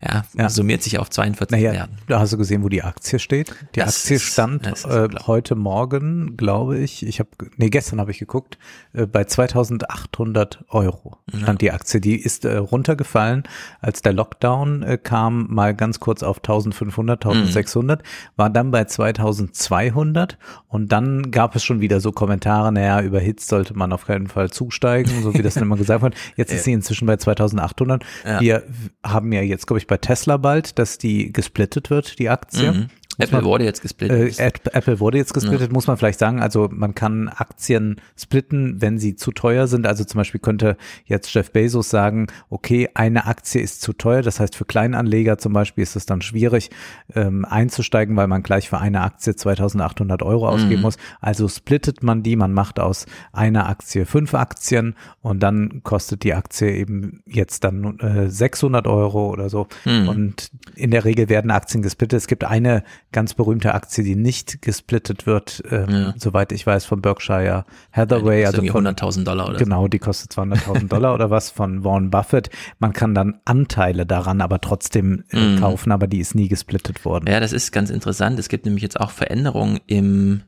Ja, 0.05 0.24
ja. 0.37 0.49
summiert 0.49 0.83
sich 0.83 0.99
auf 0.99 1.11
42 1.11 1.53
naja, 1.57 1.70
Milliarden. 1.70 1.97
Da 2.09 2.19
hast 2.20 2.33
du 2.33 2.37
gesehen, 2.39 2.62
wo 2.65 2.69
die 2.69 2.83
Aktie 2.83 3.19
steht. 3.19 3.55
Die 3.74 3.81
Das 3.81 4.01
Aktie 4.01 4.16
ist- 4.16 4.23
stand 4.23 4.66
äh, 4.85 5.09
heute 5.27 5.55
Morgen, 5.55 6.37
glaube 6.37 6.79
ich. 6.79 7.07
Ich 7.07 7.20
habe, 7.20 7.31
nee, 7.57 7.70
gestern 7.70 8.01
habe 8.01 8.11
ich 8.11 8.19
geguckt, 8.19 8.59
äh, 8.95 9.07
bei 9.07 9.23
2.800 9.23 10.59
Euro 10.69 11.19
stand 11.37 11.61
die 11.61 11.70
Aktie. 11.70 12.01
Die 12.01 12.16
ist 12.16 12.45
äh, 12.45 12.57
runtergefallen, 12.57 13.45
als 13.81 14.03
der 14.03 14.12
Lockdown 14.12 14.83
äh, 14.83 14.99
kam, 14.99 15.47
mal 15.51 15.74
ganz 15.74 16.01
kurz 16.01 16.23
auf 16.23 16.41
1.500, 16.41 17.23
1.600, 17.23 18.01
war 18.37 18.51
dann 18.51 18.70
bei 18.70 18.83
2.200 18.83 20.37
und 20.69 20.91
dann 20.93 21.31
gab 21.31 21.55
es 21.57 21.65
schon 21.65 21.81
wieder 21.81 22.01
so 22.01 22.12
Kommentare, 22.12 22.73
naja, 22.73 23.01
überhitzt 23.03 23.49
sollte 23.49 23.74
man 23.74 23.93
auf 23.93 24.07
keinen 24.07 24.27
Fall 24.29 24.51
zusteigen, 24.51 25.23
so 25.23 25.35
wie 25.35 25.43
das 25.43 25.55
dann 25.55 25.62
immer 25.65 25.77
gesagt 25.77 26.03
wird. 26.03 26.15
Jetzt 26.37 26.53
ist 26.53 26.65
sie 26.65 26.73
inzwischen 26.73 27.07
bei 27.07 27.15
2.800. 27.15 28.03
Ja. 28.24 28.41
Wir 28.41 28.62
haben 29.05 29.33
ja 29.33 29.43
jetzt, 29.43 29.66
glaube 29.66 29.79
ich, 29.79 29.87
bei 29.93 29.98
Tesla 29.98 30.39
bald, 30.39 30.78
dass 30.78 30.97
die 30.97 31.35
gesplittet 31.35 31.90
wird, 31.90 32.19
die 32.19 32.31
Aktie. 32.31 32.73
Mhm. 32.73 32.86
Apple 33.19 33.45
wurde 33.45 33.65
jetzt 33.65 33.83
gesplittet. 33.83 34.39
Äh, 34.39 34.47
App- 34.47 34.71
Apple 34.75 34.99
wurde 35.01 35.19
jetzt 35.19 35.35
gesplittet, 35.35 35.73
muss 35.73 35.87
man 35.87 35.97
vielleicht 35.97 36.19
sagen. 36.19 36.41
Also 36.41 36.69
man 36.73 36.95
kann 36.95 37.29
Aktien 37.29 38.01
splitten, 38.19 38.81
wenn 38.81 38.99
sie 38.99 39.17
zu 39.17 39.33
teuer 39.33 39.67
sind. 39.67 39.87
Also 39.87 40.05
zum 40.05 40.19
Beispiel 40.19 40.41
könnte 40.41 40.77
jetzt 41.05 41.33
Jeff 41.35 41.51
Bezos 41.53 41.91
sagen, 41.91 42.27
okay, 42.49 42.89
eine 42.95 43.27
Aktie 43.27 43.61
ist 43.61 43.83
zu 43.83 43.93
teuer. 43.93 44.23
Das 44.23 44.41
heißt, 44.41 44.57
für 44.57 44.65
Kleinanleger 44.65 45.37
zum 45.39 45.53
Beispiel 45.53 45.83
ist 45.83 45.95
es 45.97 46.07
dann 46.07 46.23
schwierig 46.23 46.71
ähm, 47.15 47.45
einzusteigen, 47.45 48.17
weil 48.17 48.29
man 48.29 48.43
gleich 48.43 48.69
für 48.69 48.79
eine 48.79 49.03
Aktie 49.03 49.37
2800 49.37 50.23
Euro 50.23 50.49
ausgeben 50.49 50.77
Mhm. 50.77 50.81
muss. 50.83 50.97
Also 51.21 51.49
splittet 51.49 52.03
man 52.03 52.23
die, 52.23 52.37
man 52.37 52.53
macht 52.53 52.81
aus 52.81 53.07
einer 53.33 53.69
Aktie 53.69 54.07
fünf 54.07 54.35
Aktien 54.35 54.95
und 55.21 55.41
dann 55.43 55.83
kostet 55.83 56.23
die 56.25 56.35
Aktie 56.35 56.71
eben 56.75 57.23
jetzt 57.27 57.65
dann 57.65 57.99
äh, 58.01 58.31
600 58.31 58.87
Euro 58.87 59.29
oder 59.31 59.51
so. 59.51 59.67
Mhm. 59.85 60.09
Und 60.09 60.51
in 60.75 60.91
der 60.91 61.05
Regel 61.05 61.29
werden 61.29 61.51
Aktien 61.51 61.83
gesplittet. 61.83 62.17
Es 62.19 62.27
gibt 62.27 62.45
eine 62.45 62.83
ganz 63.13 63.35
berühmte 63.35 63.75
Aktie, 63.75 64.03
die 64.05 64.17
nicht 64.17 64.63
gesplittet 64.63 65.27
wird, 65.27 65.63
ähm, 65.71 65.91
Ja. 65.91 66.15
soweit 66.19 66.51
ich 66.53 66.67
weiß, 66.67 66.85
von 66.85 67.01
Berkshire 67.03 67.65
Hathaway. 67.93 68.41
Ja, 68.43 68.47
also 68.49 68.59
irgendwie 68.59 68.73
von, 68.73 68.87
100.000 68.87 69.25
Dollar 69.25 69.49
oder 69.49 69.59
so. 69.59 69.65
Genau, 69.65 69.87
die 69.89 69.99
kostet 69.99 70.33
200.000 70.33 70.89
Dollar 70.89 71.15
oder 71.15 71.31
was 71.31 71.51
von 71.51 71.85
Warren 71.85 72.11
Buffett. 72.11 72.51
Man 72.79 72.93
kann 72.93 73.15
dann 73.15 73.39
Anteile 73.45 74.07
daran 74.07 74.41
aber 74.41 74.61
trotzdem 74.61 75.25
äh, 75.31 75.37
Mhm. 75.39 75.61
kaufen, 75.61 75.93
aber 75.93 76.07
die 76.07 76.19
ist 76.21 76.35
nie 76.35 76.49
gesplittet 76.49 77.05
worden. 77.05 77.27
Ja, 77.29 77.39
das 77.41 77.53
ist 77.53 77.71
ganz 77.73 77.91
interessant. 77.91 78.39
Es 78.39 78.49
gibt 78.49 78.65
nämlich 78.65 78.83
jetzt 78.83 78.99
auch 78.99 79.11
Veränderungen 79.11 79.79
im 79.87 80.43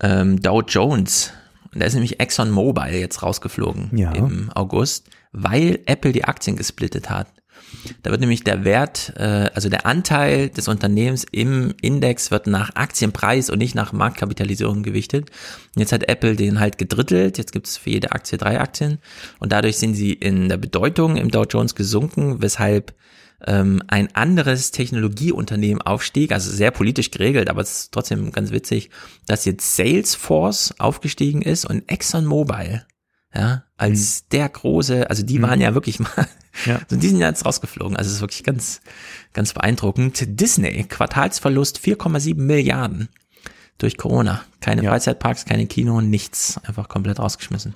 ähm, 0.00 0.40
Dow 0.40 0.62
Jones. 0.62 1.32
Und 1.72 1.80
da 1.82 1.86
ist 1.86 1.94
nämlich 1.94 2.18
ExxonMobil 2.20 2.94
jetzt 2.94 3.22
rausgeflogen 3.22 3.90
Ja. 3.96 4.12
im 4.12 4.50
August, 4.54 5.08
weil 5.32 5.80
Apple 5.86 6.12
die 6.12 6.24
Aktien 6.24 6.56
gesplittet 6.56 7.10
hat. 7.10 7.26
Da 8.02 8.10
wird 8.10 8.20
nämlich 8.20 8.44
der 8.44 8.64
Wert, 8.64 9.12
äh, 9.16 9.50
also 9.54 9.68
der 9.68 9.86
Anteil 9.86 10.48
des 10.48 10.68
Unternehmens 10.68 11.24
im 11.30 11.74
Index 11.80 12.30
wird 12.30 12.46
nach 12.46 12.76
Aktienpreis 12.76 13.50
und 13.50 13.58
nicht 13.58 13.74
nach 13.74 13.92
Marktkapitalisierung 13.92 14.82
gewichtet. 14.82 15.30
Und 15.74 15.80
jetzt 15.80 15.92
hat 15.92 16.08
Apple 16.08 16.36
den 16.36 16.60
halt 16.60 16.78
gedrittelt. 16.78 17.38
Jetzt 17.38 17.52
gibt 17.52 17.66
es 17.66 17.76
für 17.76 17.90
jede 17.90 18.12
Aktie 18.12 18.38
drei 18.38 18.60
Aktien. 18.60 18.98
Und 19.38 19.52
dadurch 19.52 19.78
sind 19.78 19.94
sie 19.94 20.12
in 20.12 20.48
der 20.48 20.56
Bedeutung 20.56 21.16
im 21.16 21.30
Dow 21.30 21.44
Jones 21.44 21.74
gesunken, 21.74 22.42
weshalb 22.42 22.94
ähm, 23.46 23.82
ein 23.86 24.14
anderes 24.14 24.70
Technologieunternehmen 24.70 25.82
aufstieg, 25.82 26.32
also 26.32 26.50
sehr 26.50 26.70
politisch 26.70 27.10
geregelt, 27.10 27.48
aber 27.48 27.62
es 27.62 27.80
ist 27.80 27.92
trotzdem 27.92 28.32
ganz 28.32 28.50
witzig, 28.50 28.90
dass 29.26 29.44
jetzt 29.44 29.76
Salesforce 29.76 30.74
aufgestiegen 30.78 31.42
ist 31.42 31.64
und 31.64 31.90
ExxonMobil, 31.90 32.84
ja, 33.34 33.64
als 33.76 34.26
der 34.28 34.48
große, 34.48 35.08
also 35.08 35.22
die 35.22 35.40
waren 35.40 35.60
ja 35.60 35.74
wirklich 35.74 36.00
mal, 36.00 36.28
Ja. 36.66 36.76
also 36.76 36.96
die 36.96 37.08
sind 37.08 37.20
jetzt 37.20 37.44
rausgeflogen, 37.44 37.96
also 37.96 38.08
es 38.08 38.16
ist 38.16 38.20
wirklich 38.20 38.44
ganz, 38.44 38.80
ganz 39.32 39.52
beeindruckend. 39.52 40.22
Disney, 40.40 40.84
Quartalsverlust 40.84 41.80
4,7 41.80 42.36
Milliarden 42.36 43.08
durch 43.78 43.96
Corona. 43.96 44.42
Keine 44.60 44.82
Freizeitparks, 44.82 45.44
keine 45.44 45.66
Kino, 45.66 46.00
nichts, 46.00 46.60
einfach 46.64 46.88
komplett 46.88 47.20
rausgeschmissen. 47.20 47.74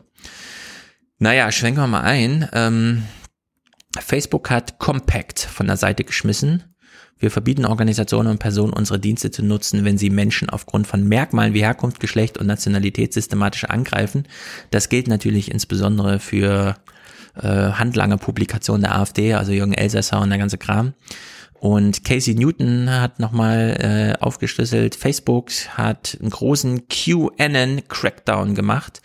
Naja, 1.19 1.53
schwenken 1.53 1.81
wir 1.81 1.87
mal 1.87 2.03
ein. 2.03 2.49
Ähm, 2.53 3.05
Facebook 4.01 4.51
hat 4.51 4.79
Compact 4.79 5.39
von 5.39 5.67
der 5.67 5.77
Seite 5.77 6.03
geschmissen. 6.05 6.65
Wir 7.19 7.31
verbieten 7.31 7.65
Organisationen 7.65 8.29
und 8.29 8.39
Personen, 8.39 8.73
unsere 8.73 8.99
Dienste 8.99 9.31
zu 9.31 9.45
nutzen, 9.45 9.85
wenn 9.85 9.97
sie 9.97 10.11
Menschen 10.11 10.51
aufgrund 10.51 10.89
von 10.89 11.07
Merkmalen 11.07 11.55
wie 11.55 11.63
Herkunft, 11.63 12.01
Geschlecht 12.01 12.37
und 12.37 12.49
Nationalität 12.49 13.15
systematisch 13.15 13.65
angreifen. 13.65 14.27
Das 14.73 14.89
gilt 14.89 15.07
natürlich 15.07 15.53
insbesondere 15.53 16.19
für 16.19 16.75
äh, 17.35 17.73
handlange 17.73 18.19
Publikationen 18.19 18.83
der 18.83 18.97
AfD, 18.97 19.35
also 19.35 19.53
Jürgen 19.53 19.75
Elsässer 19.75 20.21
und 20.21 20.31
der 20.31 20.39
ganze 20.39 20.59
Kram. 20.59 20.95
Und 21.55 22.05
Casey 22.05 22.35
Newton 22.35 22.91
hat 22.91 23.21
nochmal 23.21 24.17
äh, 24.19 24.21
aufgeschlüsselt, 24.21 24.97
Facebook 24.97 25.53
hat 25.71 26.19
einen 26.21 26.31
großen 26.31 26.89
QAnon-Crackdown 26.89 28.57
gemacht, 28.57 29.01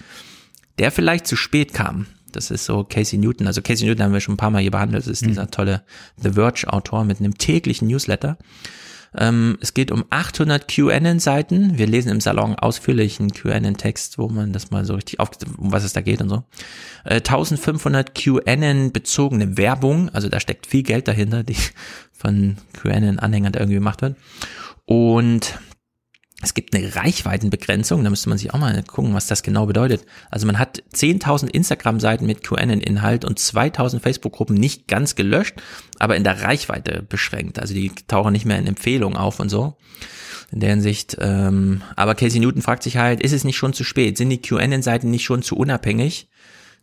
der 0.79 0.91
vielleicht 0.91 1.27
zu 1.27 1.35
spät 1.35 1.73
kam. 1.73 2.07
Das 2.31 2.51
ist 2.51 2.65
so 2.65 2.83
Casey 2.83 3.19
Newton. 3.19 3.47
Also 3.47 3.61
Casey 3.61 3.87
Newton 3.87 4.03
haben 4.03 4.13
wir 4.13 4.21
schon 4.21 4.33
ein 4.33 4.37
paar 4.37 4.49
Mal 4.49 4.61
hier 4.61 4.71
behandelt. 4.71 5.03
Das 5.03 5.07
ist 5.11 5.25
dieser 5.25 5.49
tolle 5.49 5.83
The 6.17 6.31
Verge-Autor 6.31 7.03
mit 7.03 7.19
einem 7.19 7.37
täglichen 7.37 7.87
Newsletter. 7.87 8.37
Ähm, 9.15 9.57
es 9.61 9.73
geht 9.73 9.91
um 9.91 10.05
800 10.09 10.67
QAnon-Seiten. 10.67 11.77
Wir 11.77 11.87
lesen 11.87 12.11
im 12.11 12.21
Salon 12.21 12.55
ausführlichen 12.55 13.31
QAnon-Text, 13.31 14.17
wo 14.17 14.27
man 14.27 14.53
das 14.53 14.71
mal 14.71 14.85
so 14.85 14.95
richtig 14.95 15.19
auf, 15.19 15.31
um 15.57 15.71
was 15.71 15.83
es 15.83 15.93
da 15.93 16.01
geht 16.01 16.21
und 16.21 16.29
so. 16.29 16.43
Äh, 17.03 17.15
1500 17.15 18.15
QAnon-bezogene 18.15 19.57
Werbung. 19.57 20.09
Also 20.09 20.29
da 20.29 20.39
steckt 20.39 20.67
viel 20.67 20.83
Geld 20.83 21.07
dahinter, 21.07 21.43
die 21.43 21.57
von 22.11 22.57
QAnon-Anhängern 22.73 23.53
irgendwie 23.53 23.75
gemacht 23.75 24.01
wird. 24.01 24.15
Und 24.85 25.59
es 26.43 26.53
gibt 26.53 26.75
eine 26.75 26.95
Reichweitenbegrenzung, 26.95 28.03
da 28.03 28.09
müsste 28.11 28.29
man 28.29 28.37
sich 28.37 28.53
auch 28.53 28.59
mal 28.59 28.83
gucken, 28.83 29.13
was 29.15 29.25
das 29.25 29.41
genau 29.41 29.65
bedeutet. 29.65 30.05
Also 30.29 30.45
man 30.45 30.59
hat 30.59 30.83
10.000 30.93 31.49
Instagram-Seiten 31.49 32.27
mit 32.27 32.43
QAnon-Inhalt 32.43 33.25
und 33.25 33.39
2.000 33.39 33.99
Facebook-Gruppen 33.99 34.55
nicht 34.55 34.87
ganz 34.87 35.15
gelöscht, 35.15 35.55
aber 35.97 36.15
in 36.15 36.23
der 36.23 36.43
Reichweite 36.43 37.01
beschränkt. 37.09 37.57
Also 37.59 37.73
die 37.73 37.91
tauchen 38.07 38.33
nicht 38.33 38.45
mehr 38.45 38.59
in 38.59 38.67
Empfehlungen 38.67 39.17
auf 39.17 39.39
und 39.39 39.49
so. 39.49 39.77
In 40.51 40.59
der 40.59 40.69
Hinsicht, 40.69 41.17
ähm, 41.19 41.81
aber 41.95 42.13
Casey 42.15 42.39
Newton 42.39 42.61
fragt 42.61 42.83
sich 42.83 42.97
halt, 42.97 43.19
ist 43.21 43.33
es 43.33 43.43
nicht 43.43 43.57
schon 43.57 43.73
zu 43.73 43.83
spät? 43.83 44.17
Sind 44.17 44.29
die 44.29 44.41
QAnon-Seiten 44.41 45.09
nicht 45.09 45.25
schon 45.25 45.41
zu 45.41 45.57
unabhängig? 45.57 46.29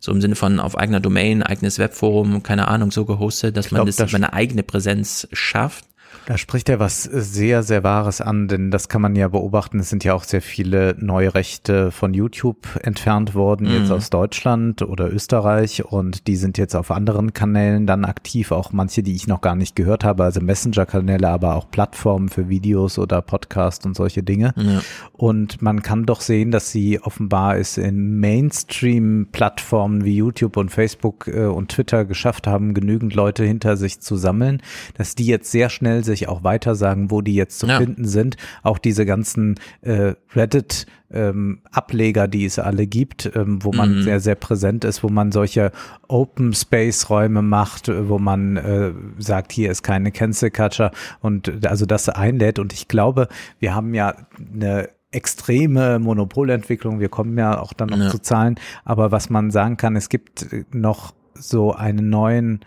So 0.01 0.11
im 0.11 0.19
Sinne 0.21 0.35
von 0.35 0.59
auf 0.59 0.77
eigener 0.77 0.99
Domain, 0.99 1.41
eigenes 1.41 1.79
Webforum, 1.79 2.43
keine 2.43 2.67
Ahnung, 2.67 2.91
so 2.91 3.05
gehostet, 3.05 3.55
dass 3.55 3.71
man 3.71 3.77
glaub, 3.79 3.87
das 3.87 3.95
das- 3.95 4.09
über 4.09 4.17
eine 4.17 4.33
eigene 4.33 4.63
Präsenz 4.63 5.27
schafft. 5.31 5.85
Da 6.25 6.37
spricht 6.37 6.69
er 6.69 6.79
was 6.79 7.03
sehr, 7.03 7.63
sehr 7.63 7.83
Wahres 7.83 8.21
an, 8.21 8.47
denn 8.47 8.71
das 8.71 8.89
kann 8.89 9.01
man 9.01 9.15
ja 9.15 9.27
beobachten. 9.27 9.79
Es 9.79 9.89
sind 9.89 10.03
ja 10.03 10.13
auch 10.13 10.23
sehr 10.23 10.41
viele 10.41 10.95
neue 10.99 11.33
Rechte 11.35 11.91
von 11.91 12.13
YouTube 12.13 12.67
entfernt 12.81 13.35
worden, 13.35 13.67
jetzt 13.67 13.89
Mhm. 13.89 13.95
aus 13.95 14.09
Deutschland 14.09 14.81
oder 14.81 15.11
Österreich 15.11 15.85
und 15.85 16.27
die 16.27 16.35
sind 16.35 16.57
jetzt 16.57 16.75
auf 16.75 16.91
anderen 16.91 17.33
Kanälen 17.33 17.85
dann 17.85 18.05
aktiv, 18.05 18.51
auch 18.51 18.71
manche, 18.71 19.03
die 19.03 19.15
ich 19.15 19.27
noch 19.27 19.41
gar 19.41 19.55
nicht 19.55 19.75
gehört 19.75 20.03
habe, 20.03 20.23
also 20.23 20.41
Messenger-Kanäle, 20.41 21.27
aber 21.27 21.55
auch 21.55 21.69
Plattformen 21.69 22.29
für 22.29 22.49
Videos 22.49 22.97
oder 22.97 23.21
Podcast 23.21 23.85
und 23.85 23.95
solche 23.95 24.23
Dinge. 24.23 24.53
Ja. 24.55 24.81
Und 25.13 25.61
man 25.61 25.81
kann 25.81 26.05
doch 26.05 26.21
sehen, 26.21 26.51
dass 26.51 26.71
sie 26.71 26.99
offenbar 27.01 27.57
es 27.57 27.77
in 27.77 28.19
Mainstream-Plattformen 28.19 30.05
wie 30.05 30.15
YouTube 30.15 30.57
und 30.57 30.69
Facebook 30.69 31.27
äh, 31.27 31.45
und 31.45 31.69
Twitter 31.69 32.05
geschafft 32.05 32.47
haben, 32.47 32.73
genügend 32.73 33.13
Leute 33.15 33.43
hinter 33.43 33.77
sich 33.77 33.99
zu 33.99 34.15
sammeln, 34.15 34.61
dass 34.97 35.15
die 35.15 35.25
jetzt 35.25 35.51
sehr 35.51 35.69
schnell 35.69 36.03
sich 36.05 36.29
auch 36.29 36.43
weiter 36.45 36.75
sagen, 36.75 37.11
wo 37.11 37.19
die 37.21 37.35
jetzt 37.35 37.59
zu 37.59 37.67
Ja. 37.67 37.77
finden 37.77 38.05
sind. 38.05 38.37
Auch 38.63 38.77
diese 38.77 39.05
ganzen 39.05 39.55
äh, 39.81 40.13
Reddit 40.33 40.85
ähm, 41.11 41.59
Ableger, 41.71 42.27
die 42.27 42.45
es 42.45 42.57
alle 42.59 42.87
gibt, 42.87 43.29
ähm, 43.35 43.63
wo 43.63 43.71
man 43.73 43.97
Mhm. 43.97 44.01
sehr, 44.03 44.19
sehr 44.19 44.35
präsent 44.35 44.83
ist, 44.85 45.03
wo 45.03 45.09
man 45.09 45.31
solche 45.31 45.71
Open 46.07 46.53
Space 46.53 47.09
Räume 47.09 47.41
macht, 47.41 47.89
äh, 47.89 48.07
wo 48.09 48.17
man 48.19 48.57
äh, 48.57 48.91
sagt, 49.19 49.51
hier 49.51 49.71
ist 49.71 49.83
keine 49.83 50.11
Cancel 50.11 50.49
Culture 50.51 50.91
und 51.21 51.47
äh, 51.47 51.67
also 51.67 51.85
das 51.85 52.07
einlädt. 52.09 52.59
Und 52.59 52.71
ich 52.73 52.87
glaube, 52.87 53.27
wir 53.59 53.75
haben 53.75 53.93
ja 53.93 54.13
eine 54.53 54.89
extreme 55.11 55.99
Monopolentwicklung. 55.99 56.99
Wir 56.99 57.09
kommen 57.09 57.37
ja 57.37 57.59
auch 57.59 57.73
dann 57.73 57.89
noch 57.89 57.97
Ja. 57.97 58.09
zu 58.09 58.19
Zahlen. 58.19 58.55
Aber 58.83 59.11
was 59.11 59.29
man 59.29 59.49
sagen 59.51 59.77
kann, 59.77 59.95
es 59.95 60.09
gibt 60.09 60.45
noch 60.73 61.13
so 61.33 61.73
einen 61.73 62.09
neuen 62.09 62.59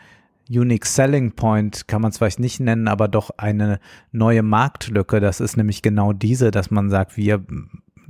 Unique 0.51 0.87
Selling 0.87 1.33
Point, 1.33 1.89
kann 1.89 2.01
man 2.03 2.11
es 2.11 2.19
vielleicht 2.19 2.41
nicht 2.41 2.61
nennen, 2.61 2.89
aber 2.89 3.09
doch 3.09 3.31
eine 3.37 3.81
neue 4.13 4.43
Marktlücke. 4.43 5.21
Das 5.21 5.41
ist 5.41 5.57
nämlich 5.57 5.83
genau 5.83 6.13
diese, 6.13 6.51
dass 6.51 6.71
man 6.71 6.89
sagt, 6.91 7.17
wir 7.17 7.45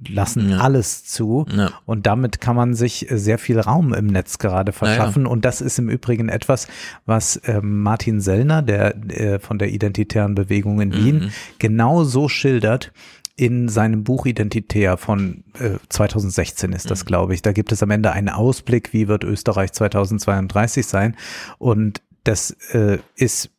lassen 0.09 0.51
Ja. 0.51 0.59
alles 0.59 1.05
zu 1.05 1.45
Ja. 1.53 1.73
und 1.85 2.07
damit 2.07 2.41
kann 2.41 2.55
man 2.55 2.75
sich 2.75 3.11
äh, 3.11 3.19
sehr 3.19 3.37
viel 3.39 3.59
Raum 3.59 3.93
im 3.93 4.07
Netz 4.07 4.39
gerade 4.39 4.71
verschaffen 4.71 5.27
und 5.27 5.45
das 5.45 5.61
ist 5.61 5.81
im 5.81 5.89
Übrigen 5.89 6.29
etwas, 6.29 6.69
was 7.05 7.41
ähm, 7.47 7.83
Martin 7.83 8.21
Sellner, 8.21 8.63
der 8.63 8.95
äh, 9.11 9.39
von 9.41 9.59
der 9.59 9.71
identitären 9.71 10.37
Bewegung 10.37 10.81
in 10.81 10.95
Wien, 10.97 11.17
Mhm. 11.19 11.29
genau 11.59 12.05
so 12.05 12.29
schildert 12.29 12.93
in 13.35 13.69
seinem 13.69 14.05
Buch 14.05 14.25
Identitär 14.27 14.97
von 14.99 15.43
äh, 15.59 15.79
2016 15.89 16.73
ist 16.73 16.85
Mhm. 16.87 16.89
das, 16.91 17.05
glaube 17.05 17.35
ich. 17.35 17.43
Da 17.43 17.51
gibt 17.53 17.73
es 17.73 17.83
am 17.83 17.91
Ende 17.91 18.13
einen 18.13 18.29
Ausblick, 18.29 18.93
wie 18.93 19.09
wird 19.09 19.25
Österreich 19.25 19.73
2032 19.73 20.87
sein 20.87 21.17
und 21.59 22.03
das 22.25 22.51
äh, 22.73 22.99
ist 23.17 23.51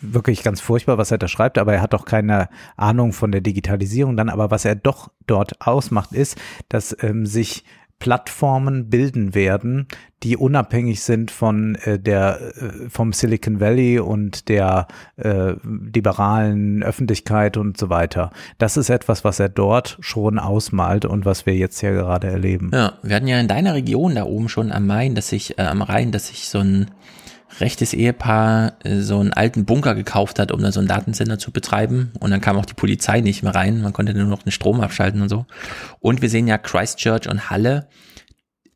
wirklich 0.00 0.42
ganz 0.42 0.60
furchtbar, 0.60 0.98
was 0.98 1.10
er 1.10 1.18
da 1.18 1.28
schreibt, 1.28 1.58
aber 1.58 1.74
er 1.74 1.82
hat 1.82 1.94
auch 1.94 2.04
keine 2.04 2.48
Ahnung 2.76 3.12
von 3.12 3.32
der 3.32 3.40
Digitalisierung 3.40 4.16
dann. 4.16 4.28
Aber 4.28 4.50
was 4.50 4.64
er 4.64 4.74
doch 4.74 5.10
dort 5.26 5.60
ausmacht, 5.60 6.12
ist, 6.12 6.36
dass 6.68 6.96
ähm, 7.02 7.26
sich 7.26 7.64
Plattformen 8.02 8.90
bilden 8.90 9.32
werden, 9.32 9.86
die 10.24 10.36
unabhängig 10.36 11.02
sind 11.02 11.30
von 11.30 11.76
äh, 11.76 12.00
der 12.00 12.40
äh, 12.56 12.90
vom 12.90 13.12
Silicon 13.12 13.60
Valley 13.60 14.00
und 14.00 14.48
der 14.48 14.88
äh, 15.16 15.52
liberalen 15.62 16.82
Öffentlichkeit 16.82 17.56
und 17.56 17.78
so 17.78 17.90
weiter. 17.90 18.32
Das 18.58 18.76
ist 18.76 18.90
etwas, 18.90 19.22
was 19.22 19.38
er 19.38 19.48
dort 19.48 19.98
schon 20.00 20.40
ausmalt 20.40 21.04
und 21.04 21.24
was 21.24 21.46
wir 21.46 21.54
jetzt 21.54 21.80
ja 21.80 21.92
gerade 21.92 22.26
erleben. 22.26 22.72
Ja, 22.74 22.94
wir 23.04 23.14
hatten 23.14 23.28
ja 23.28 23.38
in 23.38 23.46
deiner 23.46 23.74
Region 23.74 24.16
da 24.16 24.24
oben 24.24 24.48
schon 24.48 24.72
am 24.72 24.88
Main, 24.88 25.14
dass 25.14 25.28
sich 25.28 25.56
äh, 25.60 25.62
am 25.62 25.80
Rhein, 25.80 26.10
dass 26.10 26.26
sich 26.26 26.48
so 26.48 26.58
ein 26.58 26.90
rechtes 27.60 27.92
Ehepaar 27.92 28.74
äh, 28.84 29.00
so 29.00 29.18
einen 29.18 29.32
alten 29.32 29.64
Bunker 29.64 29.94
gekauft 29.94 30.38
hat, 30.38 30.52
um 30.52 30.62
da 30.62 30.72
so 30.72 30.80
einen 30.80 30.88
Datensender 30.88 31.38
zu 31.38 31.50
betreiben. 31.50 32.12
Und 32.20 32.30
dann 32.30 32.40
kam 32.40 32.56
auch 32.56 32.66
die 32.66 32.74
Polizei 32.74 33.20
nicht 33.20 33.42
mehr 33.42 33.54
rein. 33.54 33.82
Man 33.82 33.92
konnte 33.92 34.14
nur 34.14 34.26
noch 34.26 34.42
den 34.42 34.52
Strom 34.52 34.80
abschalten 34.80 35.22
und 35.22 35.28
so. 35.28 35.46
Und 36.00 36.22
wir 36.22 36.28
sehen 36.28 36.46
ja 36.46 36.58
Christchurch 36.58 37.28
und 37.28 37.50
Halle. 37.50 37.88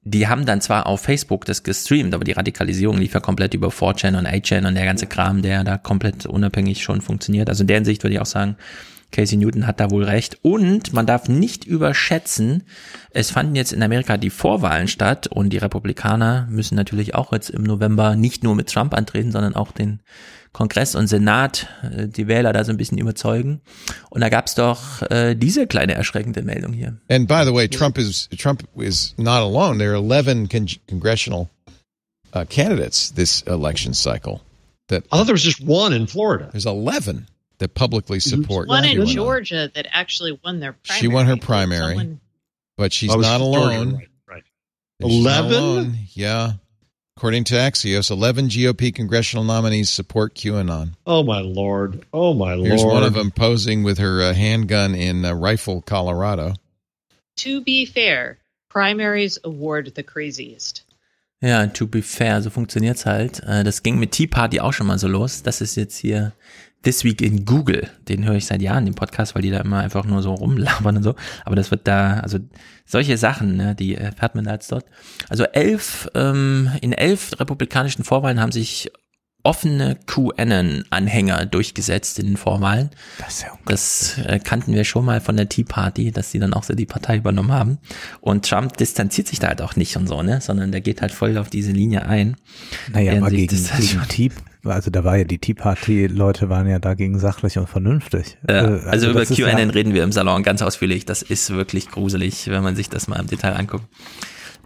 Die 0.02 0.28
haben 0.28 0.46
dann 0.46 0.60
zwar 0.60 0.86
auf 0.86 1.00
Facebook 1.00 1.44
das 1.46 1.64
gestreamt, 1.64 2.14
aber 2.14 2.22
die 2.22 2.32
Radikalisierung 2.32 2.98
lief 2.98 3.14
ja 3.14 3.20
komplett 3.20 3.54
über 3.54 3.68
4chan 3.68 4.16
und 4.16 4.28
8chan 4.28 4.66
und 4.66 4.76
der 4.76 4.84
ganze 4.84 5.06
Kram, 5.06 5.42
der 5.42 5.64
da 5.64 5.78
komplett 5.78 6.26
unabhängig 6.26 6.82
schon 6.82 7.00
funktioniert. 7.00 7.48
Also 7.48 7.64
in 7.64 7.66
der 7.66 7.78
Hinsicht 7.78 8.04
würde 8.04 8.14
ich 8.14 8.20
auch 8.20 8.26
sagen, 8.26 8.56
Casey 9.16 9.38
Newton 9.38 9.66
hat 9.66 9.80
da 9.80 9.90
wohl 9.90 10.04
recht. 10.04 10.38
Und 10.42 10.92
man 10.92 11.06
darf 11.06 11.26
nicht 11.26 11.64
überschätzen, 11.64 12.64
es 13.10 13.30
fanden 13.30 13.56
jetzt 13.56 13.72
in 13.72 13.82
Amerika 13.82 14.18
die 14.18 14.28
Vorwahlen 14.28 14.88
statt 14.88 15.26
und 15.26 15.54
die 15.54 15.56
Republikaner 15.56 16.46
müssen 16.50 16.74
natürlich 16.74 17.14
auch 17.14 17.32
jetzt 17.32 17.48
im 17.48 17.62
November 17.62 18.14
nicht 18.14 18.44
nur 18.44 18.54
mit 18.54 18.68
Trump 18.68 18.92
antreten, 18.92 19.32
sondern 19.32 19.56
auch 19.56 19.72
den 19.72 20.00
Kongress 20.52 20.94
und 20.94 21.06
Senat, 21.06 21.66
äh, 21.82 22.08
die 22.08 22.28
Wähler 22.28 22.52
da 22.52 22.62
so 22.64 22.72
ein 22.72 22.76
bisschen 22.76 22.98
überzeugen. 22.98 23.62
Und 24.10 24.20
da 24.20 24.28
gab's 24.28 24.54
doch 24.54 25.00
äh, 25.10 25.34
diese 25.34 25.66
kleine 25.66 25.94
erschreckende 25.94 26.42
Meldung 26.42 26.74
hier. 26.74 26.98
And 27.08 27.26
by 27.26 27.42
the 27.46 27.54
way, 27.54 27.68
Trump 27.68 27.96
is 27.96 28.28
Trump 28.36 28.64
is 28.76 29.14
not 29.16 29.40
alone. 29.40 29.78
There 29.78 29.92
are 29.92 30.02
11 30.02 30.48
con 30.50 30.66
congressional 30.88 31.48
uh, 32.34 32.44
candidates 32.48 33.14
this 33.14 33.42
election 33.46 33.94
cycle. 33.94 34.40
That 34.88 35.04
I 35.04 35.16
thought 35.16 35.26
there 35.26 35.34
was 35.34 35.44
just 35.44 35.66
one 35.66 35.96
in 35.96 36.06
Florida. 36.06 36.50
There's 36.52 36.66
11 36.66 37.26
that 37.58 37.74
publicly 37.74 38.20
support. 38.20 38.68
One 38.68 38.84
in 38.84 38.98
QAnon. 38.98 39.06
Georgia 39.14 39.70
that 39.74 39.86
actually 39.90 40.38
won 40.44 40.60
their 40.60 40.72
primary. 40.74 41.00
She 41.00 41.08
won 41.08 41.26
her 41.26 41.36
primary, 41.36 41.96
Someone- 41.96 42.20
but 42.76 42.92
she's 42.92 43.10
I 43.12 43.16
was 43.16 43.26
not 43.26 43.38
Georgia, 43.38 43.58
alone. 43.58 43.94
right, 43.96 44.08
right. 44.28 44.42
She's 45.02 45.24
not 45.24 45.44
11? 45.50 45.98
Yeah. 46.14 46.52
According 47.16 47.44
to 47.44 47.54
Axios, 47.54 48.10
11 48.10 48.48
GOP 48.50 48.94
congressional 48.94 49.42
nominees 49.42 49.88
support 49.88 50.34
QAnon. 50.34 50.90
Oh 51.06 51.22
my 51.22 51.40
lord. 51.40 52.04
Oh 52.12 52.34
my 52.34 52.56
Here's 52.56 52.82
lord. 52.82 52.92
one 52.94 53.04
of 53.04 53.14
them 53.14 53.30
posing 53.30 53.82
with 53.84 53.96
her 53.96 54.20
uh, 54.22 54.34
handgun 54.34 54.94
in 54.94 55.24
uh, 55.24 55.32
Rifle, 55.32 55.80
Colorado. 55.80 56.52
To 57.38 57.62
be 57.62 57.86
fair, 57.86 58.36
primaries 58.68 59.38
award 59.44 59.94
the 59.94 60.02
craziest. 60.02 60.82
Ja, 61.42 61.66
to 61.66 61.86
be 61.86 62.02
fair, 62.02 62.40
so 62.42 62.50
funktioniert's 62.50 63.04
halt. 63.06 63.40
Äh, 63.46 63.62
Das 63.64 63.82
ging 63.82 63.98
mit 63.98 64.12
Tea 64.12 64.26
Party 64.26 64.58
auch 64.60 64.72
schon 64.72 64.86
mal 64.86 64.98
so 64.98 65.08
los. 65.08 65.42
Das 65.42 65.60
ist 65.62 65.74
jetzt 65.76 65.96
hier 65.98 66.32
This 66.86 67.02
Week 67.02 67.20
in 67.20 67.44
Google. 67.44 67.90
Den 68.08 68.24
höre 68.24 68.36
ich 68.36 68.46
seit 68.46 68.62
Jahren, 68.62 68.84
den 68.84 68.94
Podcast, 68.94 69.34
weil 69.34 69.42
die 69.42 69.50
da 69.50 69.58
immer 69.58 69.80
einfach 69.80 70.04
nur 70.04 70.22
so 70.22 70.32
rumlabern 70.32 70.98
und 70.98 71.02
so. 71.02 71.16
Aber 71.44 71.56
das 71.56 71.72
wird 71.72 71.88
da, 71.88 72.20
also 72.20 72.38
solche 72.84 73.18
Sachen, 73.18 73.56
ne, 73.56 73.74
die 73.74 73.96
erfährt 73.96 74.36
man 74.36 74.44
da 74.44 74.52
jetzt 74.52 74.70
dort. 74.70 74.84
Also 75.28 75.42
elf, 75.46 76.08
ähm, 76.14 76.70
in 76.82 76.92
elf 76.92 77.40
republikanischen 77.40 78.04
Vorwahlen 78.04 78.40
haben 78.40 78.52
sich 78.52 78.92
offene 79.42 79.96
QAnon-Anhänger 80.06 81.46
durchgesetzt 81.46 82.20
in 82.20 82.26
den 82.26 82.36
Vorwahlen. 82.36 82.90
Das, 83.18 83.42
ja 83.42 83.48
das 83.66 84.18
äh, 84.18 84.38
kannten 84.38 84.72
wir 84.72 84.84
schon 84.84 85.04
mal 85.04 85.20
von 85.20 85.36
der 85.36 85.48
Tea 85.48 85.64
Party, 85.64 86.12
dass 86.12 86.30
sie 86.30 86.38
dann 86.38 86.54
auch 86.54 86.62
so 86.62 86.74
die 86.74 86.86
Partei 86.86 87.16
übernommen 87.16 87.52
haben. 87.52 87.78
Und 88.20 88.48
Trump 88.48 88.76
distanziert 88.76 89.26
sich 89.26 89.40
da 89.40 89.48
halt 89.48 89.62
auch 89.62 89.74
nicht 89.74 89.96
und 89.96 90.06
so, 90.06 90.22
ne, 90.22 90.40
sondern 90.40 90.70
der 90.70 90.80
geht 90.80 91.00
halt 91.00 91.10
voll 91.10 91.36
auf 91.36 91.50
diese 91.50 91.72
Linie 91.72 92.06
ein. 92.06 92.36
Naja, 92.92 93.16
aber 93.16 93.30
gegen, 93.30 93.56
das 93.56 93.72
halt 93.72 93.82
gegen 93.82 94.08
Tea, 94.08 94.30
also 94.68 94.90
da 94.90 95.04
war 95.04 95.16
ja 95.16 95.24
die 95.24 95.38
Tea 95.38 95.54
Party, 95.54 96.06
Leute 96.06 96.48
waren 96.48 96.68
ja 96.68 96.78
dagegen 96.78 97.18
sachlich 97.18 97.58
und 97.58 97.68
vernünftig. 97.68 98.36
Ja, 98.48 98.64
Äh, 98.76 98.80
also, 98.88 99.10
über 99.10 99.20
das 99.20 99.30
ist 99.30 99.36
QAnon 99.36 99.58
ja- 99.68 99.74
reden 99.74 99.94
wir 99.94 100.04
im 100.04 100.12
Salon 100.12 100.42
ganz 100.42 100.62
ausführlich. 100.62 101.04
Das 101.04 101.22
ist 101.22 101.50
wirklich 101.50 101.88
gruselig, 101.90 102.48
wenn 102.48 102.62
man 102.62 102.76
sich 102.76 102.88
das 102.88 103.08
mal 103.08 103.18
im 103.20 103.26
Detail 103.26 103.52
anguckt. 103.54 103.84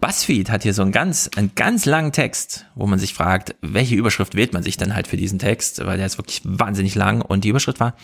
BuzzFeed 0.00 0.50
hat 0.50 0.62
hier 0.62 0.72
so 0.72 0.80
einen 0.82 0.92
ganz, 0.92 1.28
einen 1.36 1.52
ganz 1.54 1.84
langen 1.84 2.12
Text, 2.12 2.64
wo 2.74 2.86
man 2.86 2.98
sich 2.98 3.12
fragt, 3.12 3.54
welche 3.60 3.96
Überschrift 3.96 4.34
wählt 4.34 4.54
man 4.54 4.62
sich 4.62 4.78
dann 4.78 4.94
halt 4.94 5.06
für 5.06 5.18
diesen 5.18 5.38
Text, 5.38 5.84
weil 5.84 5.98
der 5.98 6.06
ist 6.06 6.16
wirklich 6.16 6.40
wahnsinnig 6.44 6.94
lang. 6.94 7.20
Und 7.20 7.44
die 7.44 7.50
Überschrift 7.50 7.80
war, 7.80 7.94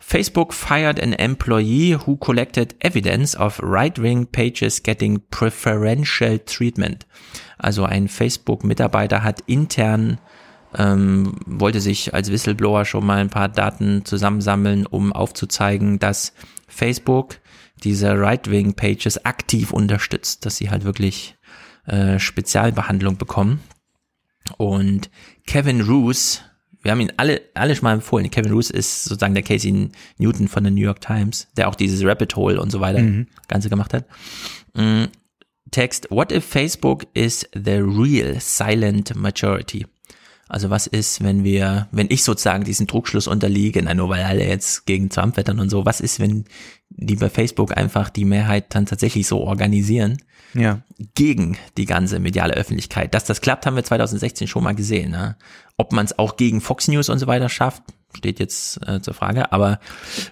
Facebook 0.00 0.52
fired 0.52 1.00
an 1.00 1.12
employee 1.12 1.96
who 2.04 2.16
collected 2.16 2.74
evidence 2.84 3.36
of 3.36 3.60
right-wing 3.62 4.26
pages 4.26 4.82
getting 4.82 5.20
preferential 5.30 6.40
treatment. 6.40 7.06
Also 7.58 7.84
ein 7.84 8.08
Facebook-Mitarbeiter 8.08 9.22
hat 9.22 9.40
intern 9.46 10.18
ähm, 10.76 11.34
wollte 11.46 11.80
sich 11.80 12.14
als 12.14 12.30
Whistleblower 12.30 12.84
schon 12.84 13.04
mal 13.04 13.18
ein 13.18 13.30
paar 13.30 13.48
Daten 13.48 14.04
zusammensammeln, 14.04 14.86
um 14.86 15.12
aufzuzeigen, 15.12 15.98
dass 15.98 16.32
Facebook 16.68 17.38
diese 17.82 18.18
Right-Wing-Pages 18.18 19.24
aktiv 19.24 19.72
unterstützt, 19.72 20.44
dass 20.46 20.56
sie 20.56 20.70
halt 20.70 20.84
wirklich 20.84 21.36
äh, 21.86 22.18
Spezialbehandlung 22.18 23.16
bekommen. 23.16 23.60
Und 24.58 25.10
Kevin 25.46 25.80
Roos, 25.80 26.42
wir 26.82 26.92
haben 26.92 27.00
ihn 27.00 27.12
alle, 27.16 27.40
alle 27.54 27.74
schon 27.74 27.84
mal 27.84 27.94
empfohlen. 27.94 28.30
Kevin 28.30 28.52
Roos 28.52 28.70
ist 28.70 29.04
sozusagen 29.04 29.34
der 29.34 29.42
Casey 29.42 29.90
Newton 30.18 30.48
von 30.48 30.64
der 30.64 30.72
New 30.72 30.82
York 30.82 31.00
Times, 31.00 31.48
der 31.56 31.68
auch 31.68 31.74
dieses 31.74 32.04
Rabbit 32.04 32.36
Hole 32.36 32.60
und 32.60 32.70
so 32.70 32.80
weiter 32.80 33.00
Mhm. 33.00 33.26
Ganze 33.48 33.70
gemacht 33.70 33.94
hat. 33.94 34.06
Mm, 34.74 35.04
Text, 35.70 36.08
what 36.10 36.32
if 36.32 36.44
Facebook 36.44 37.06
is 37.14 37.46
the 37.54 37.76
real 37.76 38.40
silent 38.40 39.14
majority? 39.14 39.86
Also 40.50 40.68
was 40.68 40.88
ist, 40.88 41.22
wenn 41.22 41.44
wir, 41.44 41.86
wenn 41.92 42.08
ich 42.10 42.24
sozusagen 42.24 42.64
diesen 42.64 42.88
Trugschluss 42.88 43.28
unterliege, 43.28 43.80
na 43.82 43.94
nur 43.94 44.08
weil 44.08 44.24
alle 44.24 44.44
jetzt 44.44 44.84
gegen 44.84 45.08
Trump 45.08 45.36
wettern 45.36 45.60
und 45.60 45.70
so, 45.70 45.86
was 45.86 46.00
ist, 46.00 46.18
wenn 46.18 46.44
die 46.88 47.14
bei 47.14 47.30
Facebook 47.30 47.76
einfach 47.76 48.10
die 48.10 48.24
Mehrheit 48.24 48.74
dann 48.74 48.84
tatsächlich 48.84 49.28
so 49.28 49.38
organisieren? 49.38 50.18
Ja. 50.54 50.82
Gegen 51.14 51.56
die 51.76 51.84
ganze 51.84 52.18
mediale 52.18 52.54
Öffentlichkeit. 52.54 53.14
Dass 53.14 53.24
das 53.24 53.40
klappt, 53.40 53.64
haben 53.64 53.76
wir 53.76 53.84
2016 53.84 54.48
schon 54.48 54.64
mal 54.64 54.74
gesehen. 54.74 55.12
Ne? 55.12 55.36
Ob 55.76 55.92
man 55.92 56.04
es 56.04 56.18
auch 56.18 56.36
gegen 56.36 56.60
Fox 56.60 56.88
News 56.88 57.08
und 57.08 57.20
so 57.20 57.28
weiter 57.28 57.48
schafft, 57.48 57.84
steht 58.12 58.40
jetzt 58.40 58.84
äh, 58.88 59.00
zur 59.00 59.14
Frage. 59.14 59.52
Aber 59.52 59.78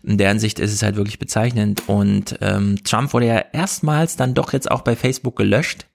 in 0.02 0.18
der 0.18 0.30
Hinsicht 0.30 0.58
ist 0.58 0.72
es 0.72 0.82
halt 0.82 0.96
wirklich 0.96 1.20
bezeichnend. 1.20 1.88
Und 1.88 2.36
ähm, 2.40 2.82
Trump 2.82 3.12
wurde 3.12 3.26
ja 3.26 3.44
erstmals 3.52 4.16
dann 4.16 4.34
doch 4.34 4.52
jetzt 4.52 4.68
auch 4.68 4.80
bei 4.80 4.96
Facebook 4.96 5.36
gelöscht 5.36 5.86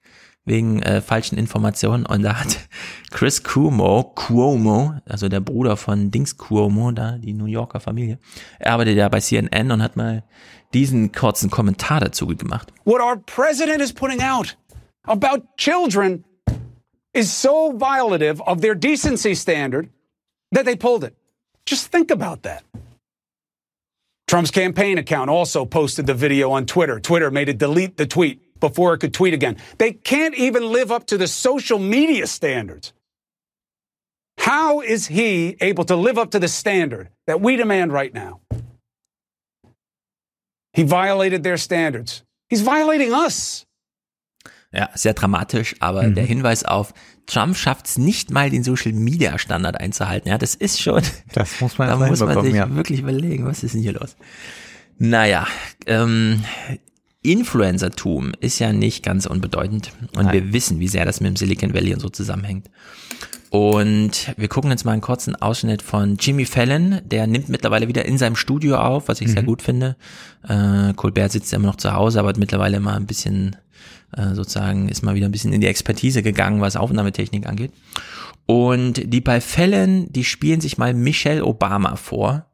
wegen 0.46 0.82
äh, 0.82 1.02
falschen 1.02 1.38
Informationen 1.38 2.06
und 2.06 2.24
da 2.24 2.40
hat 2.40 2.58
Chris 3.12 3.44
Cuomo, 3.44 4.14
Cuomo, 4.16 4.96
also 5.08 5.30
der 5.30 5.40
Bruder 5.40 5.78
von 5.78 6.12
Dings 6.12 6.38
Cuomo, 6.38 6.92
da 6.92 7.18
die 7.18 7.34
New 7.34 7.46
Yorker 7.46 7.80
Familie, 7.80 8.20
er 8.60 8.74
arbeitet 8.74 8.98
ja 8.98 9.08
bei 9.10 9.20
CNN 9.20 9.72
und 9.72 9.82
hat 9.82 9.96
mal 9.96 10.24
diesen 10.74 11.12
kurzen 11.12 11.50
Kommentar 11.50 12.00
dazu 12.00 12.28
gemacht. 12.28 12.74
What 12.84 13.02
our 13.02 13.18
president 13.18 13.82
is 13.82 13.94
putting 13.94 14.22
out 14.22 14.58
about 15.04 15.44
children 15.58 16.26
is 17.14 17.32
so 17.32 17.72
violative 17.78 18.42
of 18.42 18.62
their 18.62 18.76
decency 18.76 19.36
standard 19.36 19.90
that 20.52 20.66
they 20.66 20.76
pulled 20.76 21.04
it. 21.04 21.16
Just 21.66 21.92
think 21.92 22.12
about 22.12 22.44
that. 22.44 22.64
Trump's 24.28 24.52
campaign 24.52 24.98
account 24.98 25.30
also 25.30 25.66
posted 25.66 26.08
the 26.08 26.14
video 26.14 26.52
on 26.52 26.66
Twitter. 26.66 27.00
Twitter 27.00 27.30
made 27.30 27.50
it 27.50 27.60
delete 27.60 27.98
the 27.98 28.08
tweet 28.08 28.42
before 28.70 28.94
it 28.96 29.00
could 29.02 29.14
tweet 29.14 29.34
again. 29.34 29.56
They 29.78 29.92
can't 29.94 30.36
even 30.36 30.64
live 30.72 30.90
up 30.92 31.06
to 31.08 31.18
the 31.18 31.28
social 31.28 31.80
media 31.80 32.26
standards. 32.28 32.94
How 34.40 34.82
is 34.82 35.08
he 35.08 35.56
able 35.62 35.86
to 35.86 35.96
live 35.96 36.18
up 36.18 36.32
to 36.32 36.40
the 36.40 36.48
standard 36.48 37.10
that 37.28 37.42
we 37.42 37.56
demand 37.56 37.92
right 37.94 38.14
now? 38.14 38.40
He 40.74 40.84
violated 40.84 41.44
their 41.44 41.58
standards. 41.58 42.24
He's 42.50 42.62
violating 42.62 43.14
us. 43.14 43.66
Ja, 44.72 44.90
sehr 44.96 45.14
dramatisch, 45.14 45.76
aber 45.80 46.02
Mhm. 46.04 46.16
der 46.16 46.26
Hinweis 46.26 46.64
auf 46.66 46.94
Trump 47.28 47.56
schafft 47.56 47.86
es 47.86 47.98
nicht 48.00 48.32
mal, 48.32 48.50
den 48.50 48.64
Social 48.64 48.92
Media 48.92 49.38
Standard 49.38 49.80
einzuhalten. 49.80 50.30
Ja, 50.30 50.38
das 50.40 50.56
ist 50.56 50.82
schon. 50.82 51.04
Das 51.34 51.62
muss 51.62 51.78
man 51.78 51.88
da 52.00 52.08
muss 52.08 52.20
man 52.22 52.42
sich 52.44 52.56
ja. 52.56 52.68
wirklich 52.76 53.02
überlegen, 53.02 53.46
was 53.46 53.64
ist 53.64 53.76
denn 53.76 53.82
hier 53.82 53.94
los? 53.94 54.16
Naja, 54.98 55.48
ähm, 55.86 56.44
Influencertum 57.24 58.34
ist 58.40 58.60
ja 58.60 58.74
nicht 58.74 59.04
ganz 59.04 59.26
unbedeutend 59.26 59.92
und 60.18 60.32
wir 60.32 60.54
wissen, 60.54 60.80
wie 60.80 60.88
sehr 60.88 61.06
das 61.06 61.22
mit 61.22 61.30
dem 61.30 61.36
Silicon 61.36 61.74
Valley 61.74 61.94
und 61.94 62.00
so 62.02 62.10
zusammenhängt. 62.10 62.70
Und 63.50 64.34
wir 64.36 64.48
gucken 64.48 64.72
jetzt 64.72 64.84
mal 64.84 64.94
einen 64.94 65.02
kurzen 65.02 65.36
Ausschnitt 65.36 65.84
von 65.84 66.18
Jimmy 66.20 66.46
Fallon. 66.46 67.02
Der 67.06 67.28
nimmt 67.28 67.50
mittlerweile 67.50 67.88
wieder 67.88 68.04
in 68.06 68.18
seinem 68.18 68.36
Studio 68.36 68.78
auf, 68.78 69.08
was 69.10 69.22
ich 69.22 69.30
sehr 69.32 69.44
Mhm. 69.44 69.48
gut 69.48 69.62
finde. 69.62 69.96
Äh, 70.48 70.94
Colbert 70.96 71.32
sitzt 71.32 71.52
ja 71.52 71.58
immer 71.60 71.68
noch 71.68 71.76
zu 71.76 71.94
Hause, 71.94 72.20
aber 72.20 72.30
hat 72.30 72.38
mittlerweile 72.38 72.80
mal 72.80 72.96
ein 72.96 73.06
bisschen, 73.06 73.56
äh, 74.18 74.34
sozusagen, 74.34 74.90
ist 74.90 75.04
mal 75.04 75.14
wieder 75.14 75.28
ein 75.28 75.32
bisschen 75.32 75.54
in 75.54 75.62
die 75.62 75.68
Expertise 75.68 76.24
gegangen, 76.24 76.62
was 76.62 76.76
Aufnahmetechnik 76.76 77.46
angeht. 77.48 77.72
Und 78.48 79.14
die 79.14 79.22
bei 79.22 79.40
Fallon, 79.40 80.08
die 80.12 80.24
spielen 80.24 80.60
sich 80.60 80.80
mal 80.80 80.96
Michelle 80.96 81.46
Obama 81.46 81.96
vor. 81.96 82.48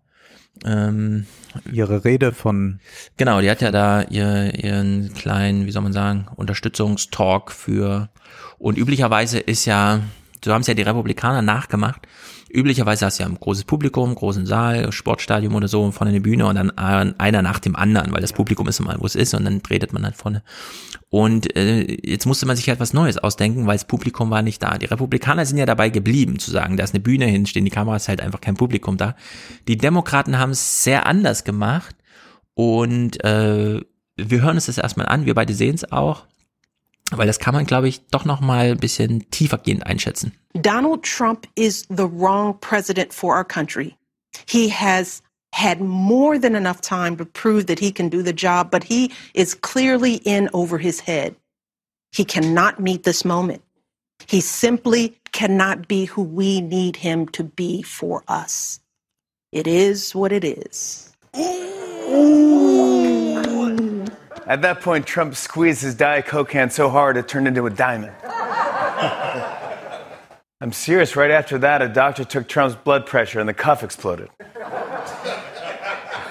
Ähm, 0.65 1.25
Ihre 1.71 2.05
Rede 2.05 2.31
von 2.31 2.79
Genau, 3.17 3.41
die 3.41 3.49
hat 3.49 3.61
ja 3.61 3.71
da 3.71 4.03
ihr, 4.03 4.53
ihren 4.63 5.13
kleinen, 5.13 5.65
wie 5.65 5.71
soll 5.71 5.81
man 5.81 5.93
sagen, 5.93 6.27
Unterstützungstalk 6.35 7.51
für 7.51 8.09
und 8.59 8.77
üblicherweise 8.77 9.39
ist 9.39 9.65
ja, 9.65 10.01
so 10.43 10.53
haben 10.53 10.61
es 10.61 10.67
ja 10.67 10.73
die 10.73 10.83
Republikaner 10.83 11.41
nachgemacht, 11.41 12.07
üblicherweise 12.49 13.05
hast 13.05 13.19
du 13.19 13.23
ja 13.23 13.29
ein 13.29 13.39
großes 13.39 13.63
Publikum, 13.63 14.13
großen 14.13 14.45
Saal, 14.45 14.91
Sportstadion 14.91 15.53
oder 15.53 15.67
so, 15.67 15.89
vorne 15.91 16.11
eine 16.11 16.21
Bühne 16.21 16.45
und 16.45 16.55
dann 16.55 16.71
einer 16.77 17.41
nach 17.41 17.59
dem 17.59 17.75
anderen, 17.75 18.11
weil 18.11 18.21
das 18.21 18.33
Publikum 18.33 18.67
ist 18.67 18.79
immer, 18.79 18.95
wo 18.99 19.05
es 19.05 19.15
ist 19.15 19.33
und 19.33 19.45
dann 19.45 19.61
redet 19.69 19.93
man 19.93 20.03
halt 20.03 20.17
vorne. 20.17 20.43
Und 21.09 21.55
äh, 21.55 21.97
jetzt 22.03 22.27
musste 22.27 22.45
man 22.45 22.55
sich 22.55 22.69
halt 22.69 22.79
was 22.79 22.93
Neues 22.93 23.17
ausdenken, 23.17 23.65
weil 23.65 23.75
das 23.75 23.85
Publikum 23.85 24.29
war 24.29 24.43
nicht 24.43 24.61
da. 24.61 24.77
Die 24.77 24.85
Republikaner 24.85 25.45
sind 25.45 25.57
ja 25.57 25.65
dabei 25.65 25.89
geblieben, 25.89 26.37
zu 26.37 26.51
sagen, 26.51 26.77
da 26.77 26.83
ist 26.83 26.93
eine 26.93 27.01
Bühne 27.01 27.25
hin, 27.25 27.47
stehen 27.47 27.65
die 27.65 27.71
Kameras, 27.71 28.07
halt 28.07 28.21
einfach 28.21 28.41
kein 28.41 28.55
Publikum 28.55 28.95
da. 28.97 29.15
Die 29.67 29.77
Demokraten 29.77 30.37
haben 30.37 30.51
es 30.51 30.83
sehr 30.83 31.07
anders 31.07 31.43
gemacht 31.43 31.95
und 32.53 33.23
äh, 33.23 33.81
wir 34.17 34.41
hören 34.41 34.55
uns 34.55 34.67
das 34.67 34.77
erstmal 34.77 35.07
an, 35.07 35.25
wir 35.25 35.33
beide 35.33 35.53
sehen 35.55 35.75
es 35.75 35.91
auch, 35.91 36.25
weil 37.11 37.25
das 37.25 37.39
kann 37.39 37.55
man, 37.55 37.65
glaube 37.65 37.87
ich, 37.87 38.05
doch 38.07 38.25
noch 38.25 38.39
mal 38.39 38.71
ein 38.71 38.77
bisschen 38.77 39.31
tiefergehend 39.31 39.87
einschätzen. 39.87 40.33
Donald 40.53 41.03
Trump 41.03 41.47
is 41.55 41.87
the 41.89 42.03
wrong 42.03 42.59
president 42.59 43.13
for 43.13 43.35
our 43.35 43.45
country. 43.45 43.95
He 44.47 44.71
has 44.71 45.23
had 45.53 45.81
more 45.81 46.37
than 46.37 46.55
enough 46.55 46.81
time 46.81 47.17
to 47.17 47.25
prove 47.25 47.67
that 47.67 47.79
he 47.79 47.91
can 47.91 48.09
do 48.09 48.21
the 48.21 48.33
job, 48.33 48.71
but 48.71 48.83
he 48.83 49.11
is 49.33 49.53
clearly 49.53 50.15
in 50.25 50.49
over 50.53 50.77
his 50.77 50.99
head. 50.99 51.35
He 52.11 52.23
cannot 52.23 52.79
meet 52.79 53.03
this 53.03 53.25
moment. 53.25 53.61
He 54.27 54.41
simply 54.41 55.17
cannot 55.31 55.87
be 55.87 56.05
who 56.05 56.21
we 56.21 56.61
need 56.61 56.95
him 56.95 57.27
to 57.29 57.43
be 57.43 57.81
for 57.81 58.23
us. 58.27 58.79
It 59.51 59.67
is 59.67 60.13
what 60.13 60.31
it 60.31 60.43
is. 60.43 61.11
At 64.45 64.61
that 64.63 64.81
point, 64.81 65.05
Trump 65.05 65.35
squeezed 65.35 65.83
his 65.83 65.95
Diet 65.95 66.25
Coke 66.25 66.49
can 66.49 66.69
so 66.71 66.89
hard 66.89 67.17
it 67.17 67.27
turned 67.27 67.47
into 67.47 67.65
a 67.67 67.69
diamond. 67.69 68.13
I'm 70.61 70.73
serious. 70.73 71.15
Right 71.15 71.31
after 71.31 71.57
that, 71.59 71.81
a 71.81 71.87
doctor 71.87 72.23
took 72.25 72.47
Trump's 72.47 72.75
blood 72.75 73.05
pressure 73.05 73.39
and 73.39 73.47
the 73.47 73.53
cuff 73.53 73.83
exploded. 73.83 74.29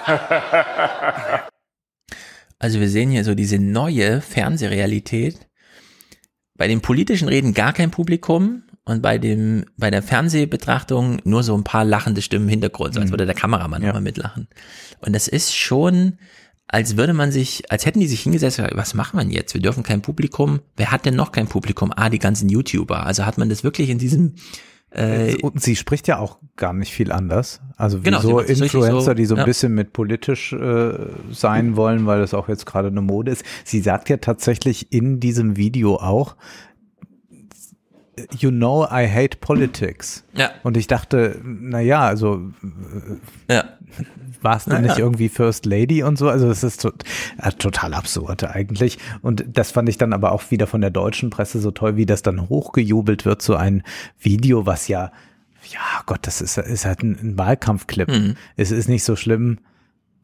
Also 2.61 2.81
wir 2.81 2.89
sehen 2.89 3.11
hier 3.11 3.23
so 3.25 3.37
diese 3.37 3.59
neue 3.59 4.21
Fernsehrealität. 4.21 5.47
Bei 6.57 6.67
den 6.67 6.81
politischen 6.81 7.29
Reden 7.29 7.55
gar 7.55 7.73
kein 7.73 7.93
Publikum 7.93 8.65
und 8.85 9.01
bei 9.01 9.19
dem 9.19 9.65
bei 9.77 9.91
der 9.93 10.03
Fernsehbetrachtung 10.03 11.21
nur 11.23 11.45
so 11.45 11.57
ein 11.57 11.63
paar 11.63 11.85
lachende 11.85 12.21
Stimmen 12.21 12.47
im 12.47 12.51
Hintergrund, 12.51 12.95
so 12.95 13.01
als 13.01 13.11
Mhm. 13.11 13.13
würde 13.13 13.27
der 13.27 13.37
Kameramann 13.37 13.83
immer 13.83 14.01
mitlachen. 14.01 14.49
Und 15.01 15.13
das 15.13 15.29
ist 15.29 15.55
schon, 15.55 16.19
als 16.67 16.97
würde 16.97 17.13
man 17.13 17.31
sich, 17.31 17.71
als 17.71 17.87
hätten 17.87 18.01
die 18.01 18.09
sich 18.09 18.23
hingesetzt, 18.23 18.61
was 18.73 18.93
machen 18.95 19.21
wir 19.21 19.27
jetzt? 19.27 19.55
Wir 19.55 19.61
dürfen 19.63 19.85
kein 19.85 20.03
Publikum. 20.03 20.59
Wer 20.77 20.91
hat 20.91 21.07
denn 21.07 21.15
noch 21.15 21.31
kein 21.31 21.47
Publikum? 21.47 21.93
Ah, 21.95 22.09
die 22.11 22.19
ganzen 22.19 22.49
YouTuber. 22.49 23.07
Also 23.07 23.25
hat 23.25 23.39
man 23.39 23.49
das 23.49 23.63
wirklich 23.63 23.89
in 23.89 23.99
diesem 23.99 24.35
äh, 24.91 25.37
Und 25.43 25.63
sie 25.63 25.77
spricht 25.77 26.09
ja 26.09 26.19
auch 26.19 26.39
gar 26.57 26.73
nicht 26.73 26.93
viel 26.93 27.13
anders. 27.13 27.61
Also 27.77 28.01
wie 28.01 28.05
Genau, 28.05 28.21
so 28.21 28.41
Influencer, 28.41 29.01
so, 29.01 29.15
die 29.15 29.27
so 29.27 29.35
ein 29.35 29.41
ja. 29.41 29.45
bisschen 29.45 29.75
mit 29.75 29.93
politisch 29.93 30.53
äh, 30.53 30.93
sein 31.31 31.77
wollen, 31.77 32.07
weil 32.07 32.21
das 32.21 32.33
auch 32.35 32.49
jetzt 32.49 32.65
gerade 32.65 32.89
eine 32.89 33.03
Mode 33.03 33.33
ist. 33.33 33.45
Sie 33.65 33.81
sagt 33.81 34.09
ja 34.09 34.17
tatsächlich 34.17 34.93
in 34.93 35.21
diesem 35.21 35.57
Video 35.57 35.97
auch, 35.97 36.37
you 38.39 38.51
know 38.51 38.85
I 38.85 39.09
hate 39.09 39.39
politics. 39.41 40.25
Ja. 40.35 40.51
Und 40.63 40.77
ich 40.77 40.87
dachte, 40.87 41.41
na 41.43 41.81
ja, 41.81 42.01
also 42.03 42.41
ja. 43.49 43.65
warst 44.43 44.69
du 44.69 44.73
Na 44.73 44.81
nicht 44.81 44.99
ja. 44.99 45.05
irgendwie 45.05 45.29
First 45.29 45.67
Lady 45.67 46.03
und 46.03 46.19
so? 46.19 46.29
Also 46.29 46.51
es 46.51 46.63
ist 46.63 46.83
to 46.83 46.93
äh, 47.41 47.51
total 47.53 47.95
absurd 47.95 48.45
eigentlich. 48.45 48.99
Und 49.23 49.45
das 49.49 49.71
fand 49.71 49.89
ich 49.89 49.99
dann 49.99 50.13
aber 50.13 50.33
auch 50.33 50.51
wieder 50.51 50.67
von 50.67 50.81
der 50.81 50.91
deutschen 50.91 51.31
Presse 51.31 51.61
so 51.61 51.71
toll, 51.71 51.97
wie 51.97 52.07
das 52.07 52.23
dann 52.23 52.49
hochgejubelt 52.49 53.25
wird, 53.25 53.43
so 53.43 53.55
ein 53.55 53.83
Video, 54.19 54.67
was 54.67 54.89
ja, 54.89 55.13
ja 55.71 56.03
Gott, 56.07 56.21
das 56.23 56.41
ist, 56.41 56.59
ist 56.59 56.85
halt 56.85 57.03
ein, 57.03 57.19
ein 57.21 57.39
Wahlkampfclip. 57.39 58.09
Mhm. 58.09 58.37
Es 58.57 58.71
ist 58.71 58.89
nicht 58.89 59.05
so 59.05 59.17
schlimm 59.17 59.59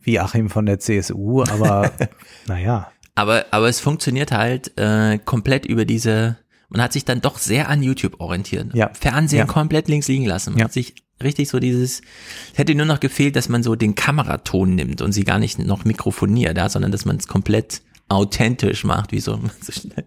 wie 0.00 0.20
Achim 0.20 0.50
von 0.50 0.66
der 0.66 0.78
CSU, 0.78 1.42
aber 1.42 1.90
naja. 2.46 2.90
Aber, 3.14 3.46
aber 3.52 3.68
es 3.68 3.80
funktioniert 3.80 4.32
halt 4.32 4.76
äh, 4.76 5.18
komplett 5.18 5.66
über 5.66 5.84
diese, 5.84 6.36
man 6.69 6.81
hat 6.82 6.93
sich 6.93 7.05
dann 7.05 7.20
doch 7.20 7.39
sehr 7.39 7.69
an 7.69 7.82
YouTube 7.82 8.20
orientiert. 8.20 8.74
Ja. 8.74 8.91
Fernsehen 8.95 9.39
Ja. 9.41 9.45
komplett 9.47 9.89
links 9.89 10.09
liegen 10.09 10.24
lassen. 10.27 10.51
Man 10.51 10.59
Ja. 10.61 10.65
hat 10.66 10.73
sich 10.73 10.95
richtig 11.23 11.49
so 11.49 11.59
dieses, 11.61 12.01
es 12.53 12.59
hätte 12.59 12.74
nur 12.74 12.86
noch 12.86 13.01
gefehlt, 13.01 13.36
dass 13.36 13.49
man 13.49 13.62
so 13.62 13.74
den 13.77 13.95
Kameraton 13.95 14.74
nimmt 14.74 15.01
und 15.03 15.12
sie 15.12 15.24
gar 15.24 15.39
nicht 15.39 15.59
noch 15.59 15.85
mikrofoniert, 15.85 16.57
ja, 16.57 16.69
sondern 16.69 16.91
dass 16.93 17.05
man 17.05 17.16
es 17.16 17.27
komplett 17.28 17.82
authentisch 18.09 18.85
macht, 18.85 19.12
wie 19.12 19.20
so. 19.20 19.39
so 19.61 19.73
schnell. 19.73 20.05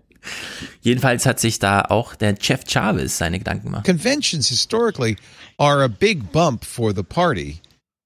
Jedenfalls 0.81 1.25
hat 1.25 1.39
sich 1.39 1.59
da 1.59 1.81
auch 1.81 2.15
der 2.15 2.35
Jeff 2.41 2.61
Chavez 2.67 3.17
seine 3.17 3.39
Gedanken 3.39 3.67
gemacht. 3.67 3.85
Conventions 3.85 4.49
historically 4.49 5.15
are 5.57 5.83
a 5.83 5.87
big 5.87 6.31
bump 6.31 6.65
for 6.65 6.93
the 6.93 7.03
party. 7.03 7.61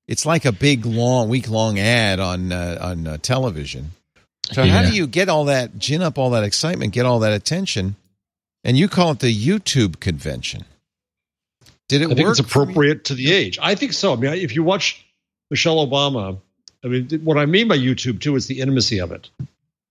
It's 0.08 0.26
like 0.26 0.46
a 0.46 0.52
big 0.52 0.86
long 0.86 1.30
week 1.30 1.48
long 1.48 1.80
ad 1.80 2.20
on 2.20 2.52
uh, 2.52 2.78
on 2.82 3.08
uh, 3.08 3.18
television. 3.20 3.92
So 4.52 4.62
how 4.64 4.84
do 4.84 4.94
you 4.94 5.08
get 5.08 5.30
all 5.30 5.46
that 5.46 5.80
gin 5.80 6.02
up 6.02 6.18
all 6.18 6.30
that 6.32 6.44
excitement, 6.44 6.94
get 6.94 7.06
all 7.06 7.20
that 7.22 7.32
attention, 7.32 7.96
and 8.64 8.78
you 8.78 8.88
call 8.88 9.12
it 9.12 9.20
the 9.20 9.34
YouTube 9.34 10.00
convention? 10.00 10.66
Did 11.88 12.02
it 12.02 12.12
I 12.12 12.16
think 12.16 12.28
work? 12.28 12.32
it's 12.32 12.40
appropriate 12.40 13.06
to 13.06 13.14
the 13.16 13.32
age. 13.32 13.60
I 13.62 13.76
think 13.76 13.94
so. 13.94 14.14
I 14.14 14.16
mean, 14.16 14.34
if 14.34 14.56
you 14.56 14.64
watch 14.64 15.06
Michelle 15.50 15.86
Obama, 15.86 16.40
I 16.84 16.88
mean, 16.88 17.10
what 17.24 17.38
I 17.38 17.46
mean 17.46 17.68
by 17.68 17.78
YouTube 17.78 18.22
too 18.22 18.36
is 18.36 18.48
the 18.48 18.62
intimacy 18.62 19.00
of 19.00 19.12
it, 19.12 19.30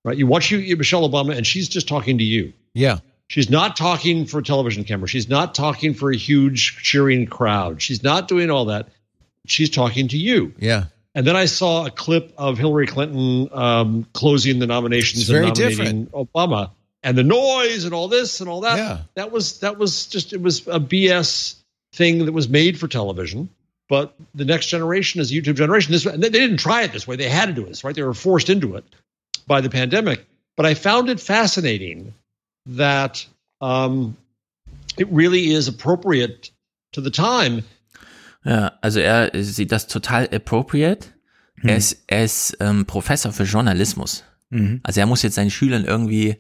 right? 0.05 0.17
You 0.17 0.27
watch 0.27 0.51
you, 0.51 0.77
Michelle 0.77 1.09
Obama, 1.09 1.37
and 1.37 1.47
she's 1.47 1.69
just 1.69 1.89
talking 1.89 2.19
to 2.19 2.25
you. 2.25 2.53
Yeah. 2.75 2.99
She's 3.29 3.49
not 3.49 3.77
talking 3.77 4.27
for 4.27 4.39
a 4.39 4.43
television 4.43 4.83
camera. 4.83 5.07
She's 5.07 5.29
not 5.29 5.55
talking 5.55 5.95
for 5.95 6.11
a 6.11 6.17
huge 6.17 6.79
cheering 6.83 7.27
crowd. 7.27 7.81
She's 7.81 8.03
not 8.03 8.27
doing 8.27 8.51
all 8.51 8.65
that. 8.67 8.89
She's 9.47 9.71
talking 9.71 10.09
to 10.09 10.19
you. 10.19 10.53
Yeah. 10.59 10.87
And 11.15 11.27
then 11.27 11.37
I 11.37 11.45
saw 11.45 11.87
a 11.87 11.91
clip 11.91 12.33
of 12.37 12.59
Hillary 12.59 12.87
Clinton 12.87 13.49
um, 13.53 14.07
closing 14.15 14.59
the 14.59 14.67
nominations 14.67 15.29
and 15.29 15.35
very 15.35 15.47
nominating 15.47 16.07
Obama, 16.07 16.71
and 17.03 17.17
the 17.17 17.23
noise 17.23 17.85
and 17.85 17.95
all 17.95 18.09
this 18.09 18.41
and 18.41 18.49
all 18.49 18.63
that. 18.63 18.77
Yeah. 18.77 18.99
That 19.15 19.33
was 19.33 19.61
that 19.61 19.79
was 19.79 20.07
just 20.07 20.33
it 20.33 20.41
was 20.41 20.67
a 20.67 20.81
BS 20.81 21.57
thing 21.93 22.25
that 22.27 22.33
was 22.33 22.49
made 22.49 22.79
for 22.79 22.89
television. 22.89 23.49
But 23.89 24.15
the 24.35 24.45
next 24.45 24.67
generation 24.67 25.21
is 25.21 25.33
a 25.33 25.35
YouTube 25.35 25.57
generation. 25.57 25.93
This 25.93 26.07
and 26.07 26.23
they 26.23 26.31
didn't 26.31 26.59
try 26.59 26.83
it 26.83 26.93
this 26.93 27.07
way. 27.07 27.17
They 27.17 27.29
had 27.29 27.47
to 27.47 27.53
do 27.53 27.65
this, 27.67 27.83
right? 27.83 27.95
They 27.95 28.03
were 28.03 28.15
forced 28.15 28.49
into 28.49 28.77
it 28.77 28.85
by 29.47 29.61
the 29.61 29.71
pandemic. 29.71 30.27
But 30.57 30.67
I 30.67 30.75
found 30.75 31.09
it 31.09 31.21
fascinating 31.21 32.15
that 32.67 33.27
um, 33.61 34.17
it 34.99 35.09
really 35.11 35.51
is 35.51 35.69
appropriate 35.69 36.51
to 36.93 37.01
the 37.01 37.11
time 37.11 37.65
Ja, 38.45 38.73
also 38.81 39.01
er 39.01 39.31
sieht 39.35 39.73
das 39.73 39.87
total 39.87 40.29
appropriate. 40.33 41.09
Er 41.63 41.77
ist, 41.77 42.05
er 42.07 42.25
ist 42.25 42.57
ähm, 42.61 42.87
Professor 42.87 43.33
für 43.33 43.43
Journalismus. 43.43 44.25
Mhm. 44.49 44.81
Also 44.83 45.01
er 45.01 45.07
muss 45.07 45.23
jetzt 45.23 45.35
seinen 45.35 45.51
Schülern 45.51 45.85
irgendwie 45.85 46.37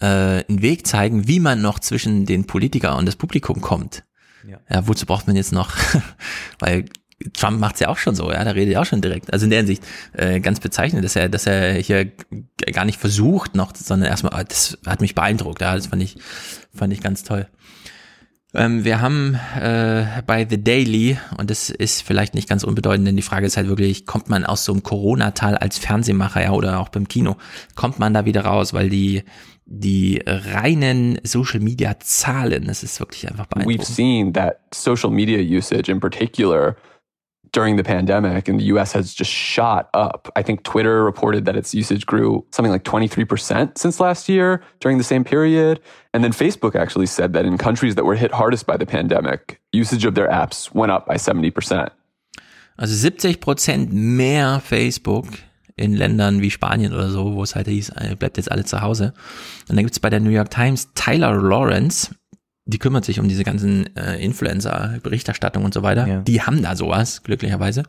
äh, 0.00 0.44
einen 0.48 0.62
Weg 0.62 0.86
zeigen, 0.86 1.28
wie 1.28 1.40
man 1.40 1.62
noch 1.62 1.78
zwischen 1.78 2.26
den 2.26 2.46
Politiker 2.46 2.96
und 2.96 3.06
das 3.06 3.16
Publikum 3.16 3.60
kommt. 3.60 4.04
Ja. 4.48 4.58
ja 4.68 4.88
wozu 4.88 5.06
braucht 5.06 5.26
man 5.26 5.36
jetzt 5.36 5.52
noch? 5.52 5.72
Weil 6.58 6.86
Trump 7.34 7.60
macht's 7.60 7.80
ja 7.80 7.88
auch 7.88 7.98
schon 7.98 8.14
so, 8.14 8.32
ja, 8.32 8.42
da 8.44 8.52
redet 8.52 8.74
er 8.74 8.80
auch 8.80 8.86
schon 8.86 9.02
direkt. 9.02 9.32
Also 9.32 9.44
in 9.44 9.50
der 9.50 9.58
Hinsicht 9.58 9.84
äh, 10.14 10.40
ganz 10.40 10.58
bezeichnend, 10.60 11.04
dass 11.04 11.16
er, 11.16 11.28
dass 11.28 11.46
er 11.46 11.74
hier 11.74 12.10
gar 12.72 12.86
nicht 12.86 12.98
versucht 12.98 13.54
noch, 13.54 13.76
sondern 13.76 14.08
erstmal, 14.08 14.32
ah, 14.32 14.44
das 14.44 14.78
hat 14.86 15.02
mich 15.02 15.14
beeindruckt, 15.14 15.60
ja, 15.60 15.74
das 15.74 15.88
fand 15.88 16.02
ich, 16.02 16.16
fand 16.74 16.92
ich 16.92 17.02
ganz 17.02 17.22
toll. 17.22 17.46
Ähm, 18.54 18.84
wir 18.84 19.00
haben 19.00 19.38
äh, 19.60 20.22
bei 20.26 20.46
The 20.48 20.62
Daily, 20.62 21.18
und 21.36 21.50
das 21.50 21.70
ist 21.70 22.02
vielleicht 22.02 22.34
nicht 22.34 22.48
ganz 22.48 22.64
unbedeutend, 22.64 23.06
denn 23.06 23.16
die 23.16 23.22
Frage 23.22 23.46
ist 23.46 23.56
halt 23.56 23.68
wirklich, 23.68 24.06
kommt 24.06 24.28
man 24.28 24.44
aus 24.44 24.64
so 24.64 24.72
einem 24.72 24.82
Corona-Tal 24.82 25.56
als 25.56 25.78
Fernsehmacher 25.78 26.42
ja, 26.42 26.52
oder 26.52 26.80
auch 26.80 26.88
beim 26.88 27.06
Kino, 27.06 27.36
kommt 27.76 27.98
man 27.98 28.14
da 28.14 28.24
wieder 28.24 28.44
raus, 28.46 28.72
weil 28.72 28.88
die 28.88 29.24
die 29.72 30.20
reinen 30.26 31.18
Social 31.24 31.60
Media 31.60 31.94
Zahlen, 32.00 32.66
das 32.66 32.82
ist 32.82 32.98
wirklich 32.98 33.28
einfach 33.28 33.46
We've 33.54 33.64
beeindruckend. 33.64 33.86
seen 33.86 34.32
that 34.34 34.60
social 34.74 35.10
media 35.10 35.38
usage 35.38 35.88
in 35.88 36.00
particular 36.00 36.76
during 37.52 37.76
the 37.76 37.82
pandemic 37.84 38.48
in 38.48 38.58
the 38.58 38.64
US 38.74 38.92
has 38.92 39.14
just 39.14 39.30
shot 39.30 39.88
up. 39.94 40.28
I 40.36 40.42
think 40.42 40.64
Twitter 40.64 41.04
reported 41.04 41.44
that 41.46 41.56
its 41.56 41.72
usage 41.72 42.04
grew 42.04 42.44
something 42.50 42.72
like 42.72 42.84
23% 42.84 43.78
since 43.78 44.00
last 44.00 44.28
year 44.28 44.60
during 44.80 44.98
the 44.98 45.04
same 45.04 45.24
period. 45.24 45.80
And 46.12 46.22
then 46.24 46.32
Facebook 46.32 46.74
actually 46.74 47.06
said 47.06 47.32
that 47.32 47.44
in 47.44 47.56
countries 47.56 47.94
that 47.94 48.04
were 48.04 48.16
hit 48.16 48.32
hardest 48.32 48.66
by 48.66 48.76
the 48.76 48.86
pandemic, 48.86 49.60
usage 49.72 50.04
of 50.04 50.14
their 50.14 50.28
apps 50.28 50.74
went 50.74 50.90
up 50.92 51.06
by 51.06 51.16
70%. 51.16 51.90
Also 52.78 52.94
70 52.94 53.36
Prozent 53.36 53.92
mehr 53.92 54.60
Facebook 54.60 55.38
in 55.80 55.94
Ländern 55.94 56.42
wie 56.42 56.50
Spanien 56.50 56.92
oder 56.92 57.08
so, 57.08 57.34
wo 57.34 57.42
es 57.42 57.56
halt 57.56 57.66
hieß, 57.66 57.90
äh, 57.96 58.16
bleibt 58.16 58.36
jetzt 58.36 58.50
alle 58.50 58.64
zu 58.64 58.82
Hause. 58.82 59.14
Und 59.68 59.76
dann 59.76 59.84
gibt's 59.84 60.00
bei 60.00 60.10
der 60.10 60.20
New 60.20 60.30
York 60.30 60.50
Times 60.50 60.90
Tyler 60.94 61.32
Lawrence, 61.32 62.10
die 62.66 62.78
kümmert 62.78 63.04
sich 63.04 63.18
um 63.18 63.28
diese 63.28 63.42
ganzen 63.42 63.94
äh, 63.96 64.22
Influencer, 64.22 64.98
Berichterstattung 65.02 65.64
und 65.64 65.74
so 65.74 65.82
weiter. 65.82 66.06
Ja. 66.06 66.20
Die 66.20 66.42
haben 66.42 66.62
da 66.62 66.76
sowas, 66.76 67.22
glücklicherweise. 67.22 67.84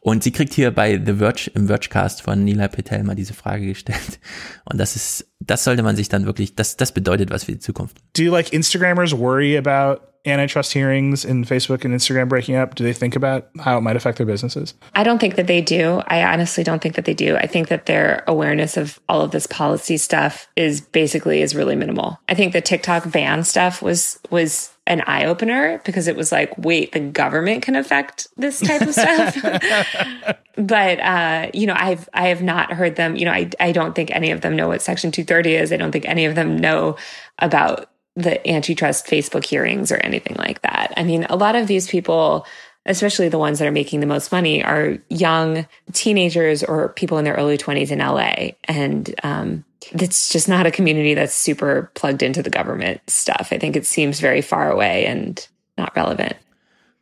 Und 0.00 0.22
sie 0.22 0.30
kriegt 0.30 0.52
hier 0.52 0.70
bei 0.70 1.02
The 1.04 1.14
Verge, 1.14 1.50
im 1.54 1.66
Vergecast 1.66 2.22
von 2.22 2.44
Nila 2.44 2.68
Patel 2.68 3.02
mal 3.02 3.16
diese 3.16 3.34
Frage 3.34 3.66
gestellt. 3.66 4.20
Und 4.64 4.78
das 4.78 4.94
ist, 4.94 5.26
das 5.40 5.64
sollte 5.64 5.82
man 5.82 5.96
sich 5.96 6.08
dann 6.08 6.26
wirklich, 6.26 6.54
das, 6.54 6.76
das 6.76 6.92
bedeutet 6.92 7.30
was 7.30 7.44
für 7.44 7.52
die 7.52 7.58
Zukunft. 7.58 7.96
Do 8.16 8.30
like 8.30 8.52
Instagrammers 8.52 9.16
worry 9.16 9.56
about 9.56 10.09
antitrust 10.26 10.72
hearings 10.72 11.24
and 11.24 11.46
Facebook 11.46 11.84
and 11.84 11.94
Instagram 11.94 12.28
breaking 12.28 12.56
up? 12.56 12.74
Do 12.74 12.84
they 12.84 12.92
think 12.92 13.16
about 13.16 13.48
how 13.60 13.78
it 13.78 13.80
might 13.80 13.96
affect 13.96 14.18
their 14.18 14.26
businesses? 14.26 14.74
I 14.94 15.02
don't 15.02 15.18
think 15.18 15.36
that 15.36 15.46
they 15.46 15.60
do. 15.60 16.02
I 16.06 16.22
honestly 16.24 16.64
don't 16.64 16.82
think 16.82 16.94
that 16.96 17.04
they 17.04 17.14
do. 17.14 17.36
I 17.36 17.46
think 17.46 17.68
that 17.68 17.86
their 17.86 18.24
awareness 18.26 18.76
of 18.76 19.00
all 19.08 19.22
of 19.22 19.30
this 19.30 19.46
policy 19.46 19.96
stuff 19.96 20.48
is 20.56 20.80
basically 20.80 21.42
is 21.42 21.54
really 21.54 21.76
minimal. 21.76 22.18
I 22.28 22.34
think 22.34 22.52
the 22.52 22.60
TikTok 22.60 23.10
ban 23.10 23.44
stuff 23.44 23.82
was 23.82 24.18
was 24.30 24.72
an 24.86 25.02
eye 25.02 25.24
opener 25.24 25.80
because 25.84 26.08
it 26.08 26.16
was 26.16 26.32
like, 26.32 26.56
wait, 26.58 26.92
the 26.92 27.00
government 27.00 27.62
can 27.62 27.76
affect 27.76 28.26
this 28.36 28.60
type 28.60 28.82
of 28.82 28.92
stuff. 28.92 29.36
but 30.56 31.00
uh, 31.00 31.50
you 31.54 31.66
know, 31.66 31.76
I've 31.76 32.08
I 32.12 32.28
have 32.28 32.42
not 32.42 32.72
heard 32.72 32.96
them. 32.96 33.16
You 33.16 33.24
know, 33.24 33.32
I 33.32 33.50
I 33.60 33.72
don't 33.72 33.94
think 33.94 34.10
any 34.10 34.30
of 34.30 34.40
them 34.40 34.56
know 34.56 34.68
what 34.68 34.82
Section 34.82 35.12
230 35.12 35.54
is. 35.54 35.72
I 35.72 35.76
don't 35.76 35.92
think 35.92 36.06
any 36.06 36.24
of 36.24 36.34
them 36.34 36.58
know 36.58 36.96
about 37.38 37.90
the 38.22 38.46
antitrust 38.48 39.06
Facebook 39.06 39.44
hearings 39.44 39.90
or 39.92 39.96
anything 39.96 40.36
like 40.36 40.62
that. 40.62 40.92
I 40.96 41.04
mean, 41.04 41.24
a 41.24 41.36
lot 41.36 41.56
of 41.56 41.66
these 41.66 41.88
people, 41.88 42.46
especially 42.86 43.28
the 43.28 43.38
ones 43.38 43.58
that 43.58 43.68
are 43.68 43.72
making 43.72 44.00
the 44.00 44.06
most 44.06 44.32
money, 44.32 44.62
are 44.62 44.98
young 45.08 45.66
teenagers 45.92 46.62
or 46.62 46.90
people 46.90 47.18
in 47.18 47.24
their 47.24 47.34
early 47.34 47.58
20s 47.58 47.90
in 47.90 47.98
LA. 47.98 48.52
And 48.64 49.14
um, 49.22 49.64
it's 49.92 50.28
just 50.28 50.48
not 50.48 50.66
a 50.66 50.70
community 50.70 51.14
that's 51.14 51.34
super 51.34 51.90
plugged 51.94 52.22
into 52.22 52.42
the 52.42 52.50
government 52.50 53.00
stuff. 53.08 53.48
I 53.50 53.58
think 53.58 53.76
it 53.76 53.86
seems 53.86 54.20
very 54.20 54.42
far 54.42 54.70
away 54.70 55.06
and 55.06 55.46
not 55.76 55.94
relevant. 55.96 56.36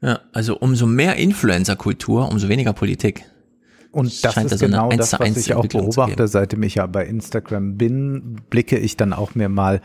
Ja, 0.00 0.20
also 0.32 0.54
umso 0.54 0.86
mehr 0.86 1.16
Influencer-Kultur, 1.16 2.28
umso 2.30 2.48
weniger 2.48 2.72
Politik. 2.72 3.24
Und 3.90 4.24
das 4.24 4.34
Scheint 4.34 4.52
ist 4.52 4.60
so 4.60 4.66
eine 4.66 4.74
genau 4.74 4.90
1 4.90 4.98
das, 4.98 5.10
zu 5.10 5.18
was 5.18 5.26
1 5.26 5.36
ich 5.38 5.54
auch 5.54 5.64
Entwicklung 5.64 5.90
zu 5.90 5.96
beobachte, 5.96 6.28
seitdem 6.28 6.62
ich 6.62 6.76
ja 6.76 6.86
bei 6.86 7.04
Instagram 7.04 7.76
bin, 7.76 8.40
blicke 8.48 8.78
ich 8.78 8.96
dann 8.96 9.12
auch 9.12 9.34
mir 9.34 9.48
mal 9.48 9.80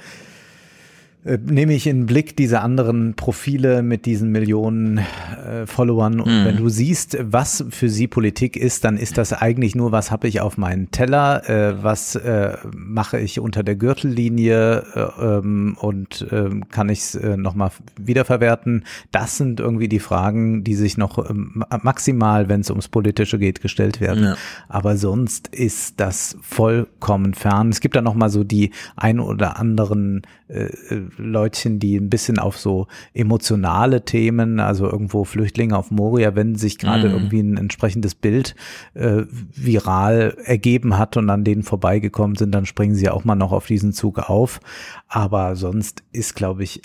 nehme 1.26 1.74
ich 1.74 1.88
in 1.88 2.06
Blick 2.06 2.36
diese 2.36 2.60
anderen 2.60 3.14
Profile 3.14 3.82
mit 3.82 4.06
diesen 4.06 4.32
Millionen 4.32 4.98
äh, 4.98 5.66
Followern 5.66 6.20
und 6.20 6.42
Mhm. 6.42 6.46
wenn 6.46 6.58
du 6.58 6.70
siehst, 6.70 7.18
was 7.22 7.64
für 7.70 7.90
sie 7.90 8.08
Politik 8.08 8.58
ist, 8.58 8.84
dann 8.84 8.98
ist 8.98 9.18
das 9.18 9.32
eigentlich 9.34 9.76
nur, 9.76 9.92
was 9.92 10.12
habe 10.12 10.28
ich 10.28 10.42
auf 10.42 10.58
meinen 10.58 10.92
Teller, 10.92 11.50
äh, 11.50 11.82
was 11.82 12.16
äh, 12.16 12.58
mache 12.76 13.20
ich 13.20 13.40
unter 13.40 13.64
der 13.64 13.76
Gürtellinie 13.76 14.84
äh, 14.96 15.26
ähm, 15.26 15.78
und 15.80 16.28
ähm, 16.32 16.68
kann 16.70 16.90
ich 16.90 17.00
es 17.00 17.16
äh, 17.16 17.38
nochmal 17.38 17.72
wiederverwerten. 18.00 18.84
Das 19.12 19.38
sind 19.38 19.60
irgendwie 19.60 19.88
die 19.88 20.00
Fragen, 20.00 20.64
die 20.64 20.76
sich 20.76 20.98
noch 20.98 21.30
ähm, 21.30 21.64
maximal, 21.82 22.50
wenn 22.50 22.62
es 22.62 22.70
ums 22.70 22.90
Politische 22.90 23.40
geht, 23.40 23.62
gestellt 23.62 24.02
werden. 24.02 24.24
Ja. 24.24 24.36
Aber 24.68 24.98
sonst 24.98 25.48
ist 25.48 26.00
das 26.00 26.38
vollkommen 26.42 27.34
fern. 27.34 27.70
Es 27.70 27.80
gibt 27.80 27.96
da 27.96 28.02
noch 28.02 28.16
mal 28.16 28.30
so 28.30 28.44
die 28.44 28.72
ein 28.96 29.20
oder 29.20 29.58
anderen 29.58 30.24
äh, 30.48 30.66
äh, 30.66 31.02
Leutchen, 31.18 31.80
die 31.80 31.96
ein 31.98 32.10
bisschen 32.10 32.40
auf 32.40 32.58
so 32.58 32.88
emotionale 33.14 34.06
Themen, 34.06 34.60
also 34.60 34.90
irgendwo 34.90 35.24
Flüchtlinge 35.24 35.78
auf 35.78 35.92
Moria, 35.92 36.36
wenn 36.36 36.56
sich 36.56 36.78
gerade 36.78 37.08
Mhm. 37.08 37.14
irgendwie 37.14 37.40
ein 37.40 37.58
entsprechendes 37.58 38.16
Bild 38.16 38.56
äh, 38.94 39.24
viral 39.30 40.38
ergeben 40.44 40.98
hat 40.98 41.18
und 41.18 41.30
an 41.30 41.44
denen 41.44 41.64
vorbeigekommen 41.64 42.36
sind, 42.36 42.52
dann 42.54 42.66
springen 42.66 42.96
sie 42.96 43.10
auch 43.10 43.24
mal 43.26 43.36
noch 43.36 43.52
auf 43.52 43.68
diesen 43.68 43.94
Zug 43.94 44.20
auf. 44.30 44.60
Aber 45.08 45.56
sonst 45.56 46.04
ist, 46.12 46.36
glaube 46.36 46.64
ich, 46.64 46.82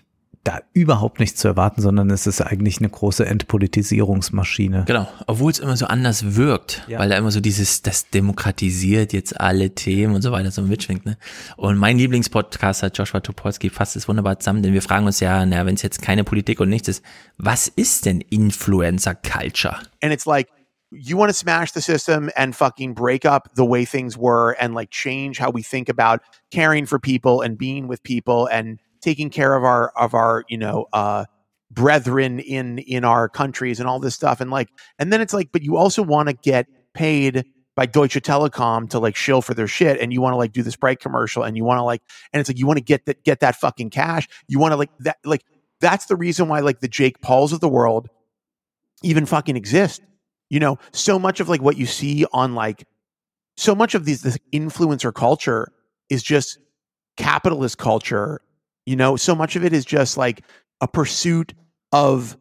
da 0.49 0.61
überhaupt 0.73 1.21
nichts 1.21 1.41
zu 1.41 1.47
erwarten, 1.49 1.83
sondern 1.83 2.09
es 2.11 2.27
ist 2.27 2.41
eigentlich 2.41 2.79
eine 2.79 2.89
große 2.89 3.27
Entpolitisierungsmaschine. 3.27 4.85
Genau, 4.87 5.07
obwohl 5.27 5.53
es 5.53 5.59
immer 5.59 5.77
so 5.77 5.87
anders 5.87 6.37
wirkt, 6.37 6.83
Ja. 6.89 6.99
weil 6.99 7.09
da 7.11 7.17
immer 7.17 7.31
so 7.31 7.41
dieses, 7.41 7.83
das 7.83 8.09
demokratisiert 8.11 9.13
jetzt 9.13 9.39
alle 9.41 9.75
Themen 9.75 10.15
und 10.15 10.23
so 10.23 10.33
weiter 10.33 10.51
so 10.51 10.63
mitschwingt. 10.63 11.05
Ne? 11.05 11.19
Und 11.57 11.77
mein 11.77 11.99
Lieblingspodcaster 11.99 12.91
Joshua 12.95 13.21
Topolsky 13.21 13.69
fasst 13.71 13.97
es 13.97 14.09
wunderbar 14.09 14.39
zusammen, 14.39 14.63
denn 14.63 14.73
wir 14.73 14.83
fragen 14.83 15.07
uns 15.07 15.21
ja, 15.21 15.45
na, 15.45 15.67
wenn 15.67 15.75
es 15.75 15.83
jetzt 15.83 16.01
keine 16.01 16.25
Politik 16.25 16.61
und 16.61 16.69
nichts 16.69 16.89
ist, 16.89 17.05
was 17.37 17.69
ist 17.69 18.07
denn 18.07 18.21
Influencer 18.21 19.15
Culture? 19.15 19.77
and 20.03 20.13
it's 20.13 20.27
like 20.27 20.49
you 20.91 21.19
want 21.19 21.29
to 21.31 21.35
smash 21.37 21.73
the 21.73 21.81
system 21.83 22.31
and 22.37 22.55
fucking 22.57 22.95
break 22.95 23.25
up 23.27 23.51
the 23.55 23.63
way 23.69 23.85
things 23.85 24.17
were 24.17 24.55
and 24.59 24.75
like 24.75 24.91
change 24.91 25.39
how 25.39 25.53
we 25.53 25.63
think 25.63 25.91
about 25.91 26.23
caring 26.51 26.87
for 26.87 26.99
people 26.99 27.45
and 27.45 27.59
being 27.59 27.89
with 27.89 28.03
people 28.05 28.49
and 28.51 28.79
taking 29.01 29.31
care 29.31 29.55
of 29.55 29.65
our 29.65 29.91
of 29.91 30.15
our 30.15 30.45
you 30.49 30.59
know 30.59 30.87
uh 30.93 31.25
brethren 31.71 32.39
in 32.41 32.79
in 32.79 33.05
our 33.05 33.29
countries 33.29 33.79
and 33.79 33.89
all 33.89 34.01
this 34.01 34.15
stuff 34.15 34.41
and 34.41 34.51
like 34.51 34.69
and 34.99 35.13
then 35.13 35.21
it's 35.21 35.35
like 35.35 35.51
but 35.53 35.63
you 35.63 35.77
also 35.77 36.03
want 36.03 36.29
to 36.29 36.35
get 36.35 36.67
paid 36.95 37.45
by 37.77 37.87
Deutsche 37.87 38.15
Telekom 38.15 38.91
to 38.91 38.99
like 38.99 39.15
shill 39.15 39.41
for 39.41 39.55
their 39.55 39.69
shit 39.69 40.01
and 40.01 40.13
you 40.13 40.21
want 40.21 40.33
to 40.33 40.37
like 40.37 40.53
do 40.53 40.63
the 40.63 40.73
Sprite 40.73 40.99
commercial 40.99 41.45
and 41.45 41.57
you 41.57 41.65
want 41.65 41.79
to 41.79 41.83
like 41.83 42.03
and 42.33 42.41
it's 42.41 42.49
like 42.49 42.59
you 42.59 42.67
want 42.67 42.79
to 42.79 42.85
get 42.85 43.07
that 43.07 43.23
get 43.23 43.41
that 43.41 43.55
fucking 43.57 43.91
cash 43.91 44.27
you 44.49 44.59
want 44.59 44.73
to 44.73 44.77
like 44.77 44.91
that 45.01 45.19
like 45.25 45.45
that's 45.81 46.07
the 46.07 46.17
reason 46.17 46.49
why 46.49 46.61
like 46.61 46.81
the 46.81 46.89
Jake 46.89 47.21
Pauls 47.21 47.53
of 47.53 47.61
the 47.61 47.69
world 47.69 48.09
even 49.03 49.27
fucking 49.27 49.57
exist. 49.57 50.03
You 50.51 50.61
know, 50.61 50.79
so 50.93 51.19
much 51.19 51.41
of 51.41 51.49
like 51.49 51.61
what 51.61 51.77
you 51.77 51.87
see 51.87 52.25
on 52.33 52.55
like 52.55 52.87
so 53.57 53.75
much 53.75 53.95
of 53.95 54.05
these 54.05 54.23
this 54.23 54.39
influencer 54.53 55.13
culture 55.13 55.69
is 56.09 56.23
just 56.23 56.59
capitalist 57.17 57.79
culture. 57.79 58.41
You 58.89 58.97
know, 58.97 59.17
so 59.17 59.35
much 59.35 59.55
of 59.57 59.65
it 59.65 59.73
is 59.73 59.85
just 59.85 60.17
like 60.17 60.43
a 60.81 60.89
pursuit 60.89 61.53
of 61.93 62.37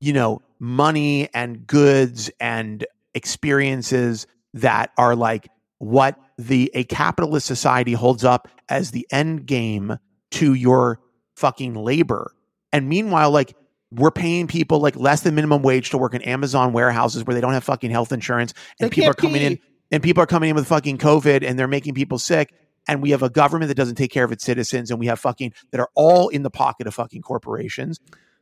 you 0.00 0.12
know, 0.12 0.42
money 0.58 1.28
and 1.34 1.66
goods 1.66 2.30
and 2.40 2.84
experiences 3.14 4.26
that 4.54 4.90
are 4.98 5.16
like 5.16 5.48
what 5.78 6.18
the 6.38 6.70
a 6.74 6.84
capitalist 6.84 7.46
society 7.46 7.92
holds 7.92 8.24
up 8.24 8.48
as 8.68 8.90
the 8.90 9.06
end 9.10 9.46
game 9.46 9.98
to 10.32 10.54
your 10.54 11.00
fucking 11.36 11.74
labor. 11.74 12.32
And 12.72 12.88
meanwhile, 12.88 13.30
like 13.30 13.56
we're 13.90 14.10
paying 14.10 14.46
people 14.46 14.80
like 14.80 14.96
less 14.96 15.22
than 15.22 15.34
minimum 15.34 15.62
wage 15.62 15.90
to 15.90 15.98
work 15.98 16.14
in 16.14 16.22
Amazon 16.22 16.72
warehouses 16.72 17.24
where 17.24 17.34
they 17.34 17.40
don't 17.40 17.52
have 17.52 17.64
fucking 17.64 17.90
health 17.90 18.12
insurance 18.12 18.52
and 18.80 18.90
They 18.90 18.94
people 18.94 19.10
are 19.10 19.14
coming 19.14 19.42
in 19.42 19.58
and 19.90 20.02
people 20.02 20.22
are 20.22 20.26
coming 20.26 20.50
in 20.50 20.56
with 20.56 20.66
fucking 20.66 20.98
COVID 20.98 21.46
and 21.46 21.58
they're 21.58 21.68
making 21.68 21.94
people 21.94 22.18
sick. 22.18 22.52
And 22.86 23.02
we 23.02 23.12
have 23.12 23.24
a 23.24 23.28
government 23.28 23.68
that 23.68 23.76
doesn't 23.76 23.96
take 23.96 24.12
care 24.12 24.24
of 24.24 24.32
its 24.32 24.44
citizens 24.44 24.90
and 24.90 25.00
we 25.00 25.08
have 25.08 25.18
fucking 25.18 25.52
that 25.72 25.80
are 25.80 25.88
all 25.94 26.28
in 26.28 26.42
the 26.44 26.50
pocket 26.50 26.86
of 26.86 26.94
fucking 26.94 27.22
corporations. 27.22 27.98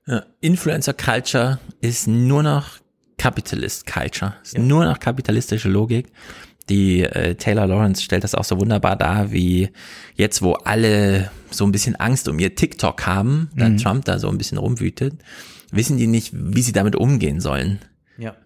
Ja, 0.07 0.23
Influencer 0.41 0.93
Culture 0.93 1.59
ist 1.81 2.07
nur 2.07 2.43
noch 2.43 2.81
Capitalist 3.16 3.87
Culture, 3.87 4.35
ist 4.43 4.59
nur 4.59 4.85
noch 4.85 4.99
kapitalistische 4.99 5.69
Logik. 5.71 6.12
Die 6.69 7.03
äh, 7.03 7.35
Taylor 7.35 7.66
Lawrence 7.66 8.03
stellt 8.03 8.25
das 8.25 8.35
auch 8.35 8.45
so 8.45 8.59
wunderbar 8.59 8.97
dar, 8.97 9.33
wie 9.33 9.71
jetzt, 10.15 10.43
wo 10.43 10.53
alle 10.53 11.31
so 11.51 11.65
ein 11.65 11.73
bisschen 11.73 11.97
Angst 11.97 12.27
um 12.29 12.39
ihr 12.39 12.55
TikTok 12.55 13.07
haben, 13.07 13.51
da 13.55 13.69
Mhm. 13.69 13.77
Trump 13.79 14.05
da 14.07 14.19
so 14.19 14.29
ein 14.29 14.39
bisschen 14.39 14.59
rumwütet, 14.59 15.15
wissen 15.71 15.97
die 15.99 16.07
nicht, 16.07 16.33
wie 16.35 16.62
sie 16.62 16.73
damit 16.73 16.97
umgehen 16.97 17.41
sollen. 17.41 17.81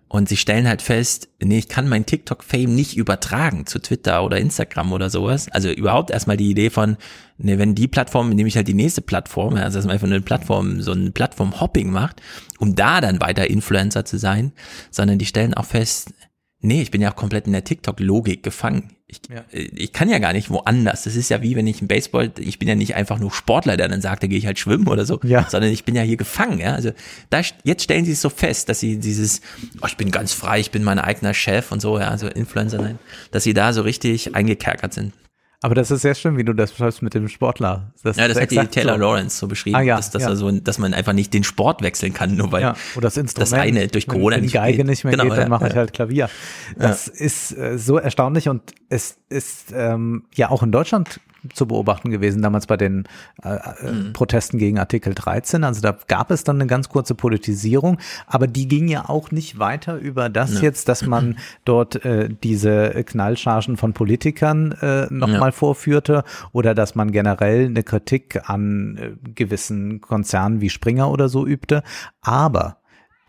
Und 0.08 0.28
sie 0.28 0.38
stellen 0.38 0.66
halt 0.66 0.80
fest, 0.80 1.28
nee, 1.38 1.58
ich 1.58 1.68
kann 1.68 1.86
mein 1.86 2.06
TikTok-Fame 2.06 2.74
nicht 2.74 2.96
übertragen 2.96 3.66
zu 3.66 3.78
Twitter 3.78 4.24
oder 4.24 4.38
Instagram 4.38 4.92
oder 4.92 5.10
sowas. 5.10 5.50
Also 5.50 5.70
überhaupt 5.70 6.10
erstmal 6.10 6.38
die 6.38 6.50
Idee 6.50 6.70
von, 6.70 6.96
nee, 7.36 7.58
wenn 7.58 7.74
die 7.74 7.88
Plattform, 7.88 8.30
nehme 8.30 8.48
ich 8.48 8.56
halt 8.56 8.68
die 8.68 8.74
nächste 8.74 9.02
Plattform, 9.02 9.54
also 9.56 9.78
dass 9.78 9.84
man 9.84 9.92
einfach 9.92 10.06
eine 10.06 10.22
Plattform, 10.22 10.80
so 10.80 10.92
ein 10.92 11.12
Plattform-Hopping 11.12 11.90
macht, 11.90 12.22
um 12.58 12.74
da 12.74 13.02
dann 13.02 13.20
weiter 13.20 13.50
Influencer 13.50 14.06
zu 14.06 14.18
sein, 14.18 14.52
sondern 14.90 15.18
die 15.18 15.26
stellen 15.26 15.52
auch 15.52 15.66
fest, 15.66 16.14
nee, 16.60 16.82
ich 16.82 16.90
bin 16.90 17.00
ja 17.00 17.10
auch 17.12 17.16
komplett 17.16 17.46
in 17.46 17.52
der 17.52 17.64
TikTok-Logik 17.64 18.42
gefangen. 18.42 18.90
Ich, 19.06 19.20
Ja. 19.30 19.44
ich 19.50 19.92
kann 19.94 20.10
ja 20.10 20.18
gar 20.18 20.32
nicht 20.34 20.50
woanders. 20.50 21.04
Das 21.04 21.16
ist 21.16 21.30
ja 21.30 21.40
wie 21.40 21.56
wenn 21.56 21.66
ich 21.66 21.80
im 21.80 21.88
Baseball, 21.88 22.30
ich 22.38 22.58
bin 22.58 22.68
ja 22.68 22.74
nicht 22.74 22.94
einfach 22.94 23.18
nur 23.18 23.30
Sportler, 23.32 23.76
der 23.78 23.88
dann 23.88 24.02
sagt, 24.02 24.22
da 24.22 24.26
gehe 24.26 24.36
ich 24.38 24.44
halt 24.44 24.58
schwimmen 24.58 24.86
oder 24.86 25.06
so, 25.06 25.18
Ja. 25.22 25.48
sondern 25.48 25.70
ich 25.72 25.84
bin 25.84 25.94
ja 25.94 26.02
hier 26.02 26.16
gefangen. 26.18 26.58
Ja? 26.58 26.74
Also 26.74 26.90
da, 27.30 27.40
jetzt 27.64 27.84
stellen 27.84 28.04
sie 28.04 28.12
es 28.12 28.20
so 28.20 28.28
fest, 28.28 28.68
dass 28.68 28.80
sie 28.80 28.98
dieses, 28.98 29.40
oh, 29.80 29.86
ich 29.86 29.96
bin 29.96 30.10
ganz 30.10 30.34
frei, 30.34 30.60
ich 30.60 30.70
bin 30.70 30.84
mein 30.84 30.98
eigener 30.98 31.32
Chef 31.32 31.72
und 31.72 31.80
so, 31.80 31.98
ja, 31.98 32.08
also 32.08 32.26
Influencer, 32.28 32.82
nein, 32.82 32.98
dass 33.30 33.44
sie 33.44 33.54
da 33.54 33.72
so 33.72 33.80
richtig 33.82 34.34
eingekerkert 34.34 34.92
sind. 34.92 35.14
Aber 35.60 35.74
das 35.74 35.90
ist 35.90 36.02
sehr 36.02 36.14
schön, 36.14 36.36
wie 36.36 36.44
du 36.44 36.52
das 36.52 36.70
beschreibst 36.70 37.02
mit 37.02 37.14
dem 37.14 37.28
Sportler. 37.28 37.92
Das 38.04 38.16
ja, 38.16 38.28
das 38.28 38.40
hat 38.40 38.50
die 38.52 38.56
Taylor 38.56 38.94
so. 38.94 39.00
Lawrence 39.00 39.38
so 39.38 39.48
beschrieben, 39.48 39.76
ah, 39.76 39.80
ja, 39.80 39.96
dass, 39.96 40.10
dass, 40.10 40.22
ja. 40.22 40.28
also, 40.28 40.52
dass 40.52 40.78
man 40.78 40.94
einfach 40.94 41.12
nicht 41.12 41.34
den 41.34 41.42
Sport 41.42 41.82
wechseln 41.82 42.14
kann, 42.14 42.36
nur 42.36 42.52
weil 42.52 42.62
ja, 42.62 42.76
oder 42.94 43.06
das, 43.08 43.16
Instrument, 43.16 43.52
das 43.52 43.58
eine 43.58 43.88
durch 43.88 44.06
Corona 44.06 44.36
wenn, 44.36 44.42
wenn 44.42 44.44
nicht 44.44 44.54
Geige 44.54 44.76
geht. 44.78 44.86
nicht 44.86 45.02
mehr 45.02 45.12
genau, 45.12 45.24
geht, 45.24 45.32
dann 45.32 45.40
ja, 45.40 45.48
mache 45.48 45.66
ich 45.66 45.74
halt 45.74 45.92
Klavier. 45.92 46.30
Das 46.76 47.08
ist 47.08 47.56
äh, 47.56 47.76
so 47.76 47.98
erstaunlich 47.98 48.48
und 48.48 48.72
es 48.88 49.18
ist 49.28 49.72
ähm, 49.74 50.24
ja 50.32 50.50
auch 50.50 50.62
in 50.62 50.70
Deutschland 50.70 51.20
zu 51.52 51.66
beobachten 51.66 52.10
gewesen, 52.10 52.42
damals 52.42 52.66
bei 52.66 52.76
den 52.76 53.04
äh, 53.44 53.54
äh, 53.54 53.92
Mhm. 53.92 54.12
Protesten 54.12 54.58
gegen 54.58 54.78
Artikel 54.78 55.14
13. 55.14 55.62
Also 55.64 55.80
da 55.80 55.96
gab 56.08 56.30
es 56.30 56.42
dann 56.44 56.56
eine 56.56 56.66
ganz 56.66 56.88
kurze 56.88 57.14
Politisierung, 57.14 57.98
aber 58.26 58.46
die 58.46 58.66
ging 58.66 58.88
ja 58.88 59.08
auch 59.08 59.30
nicht 59.30 59.58
weiter 59.58 59.96
über 59.96 60.28
das 60.28 60.54
Ja. 60.56 60.62
jetzt, 60.62 60.88
dass 60.88 61.06
man 61.06 61.36
dort 61.64 62.04
äh, 62.04 62.28
diese 62.42 62.90
Knallchargen 63.04 63.76
von 63.76 63.92
Politikern 63.92 64.72
äh, 64.72 65.06
nochmal 65.10 65.40
Ja. 65.48 65.52
vorführte 65.52 66.24
oder 66.52 66.74
dass 66.74 66.94
man 66.94 67.12
generell 67.12 67.66
eine 67.66 67.82
Kritik 67.84 68.48
an 68.50 68.96
äh, 68.96 69.30
gewissen 69.34 70.00
Konzernen 70.00 70.60
wie 70.60 70.70
Springer 70.70 71.10
oder 71.10 71.28
so 71.28 71.46
übte. 71.46 71.82
Aber 72.20 72.78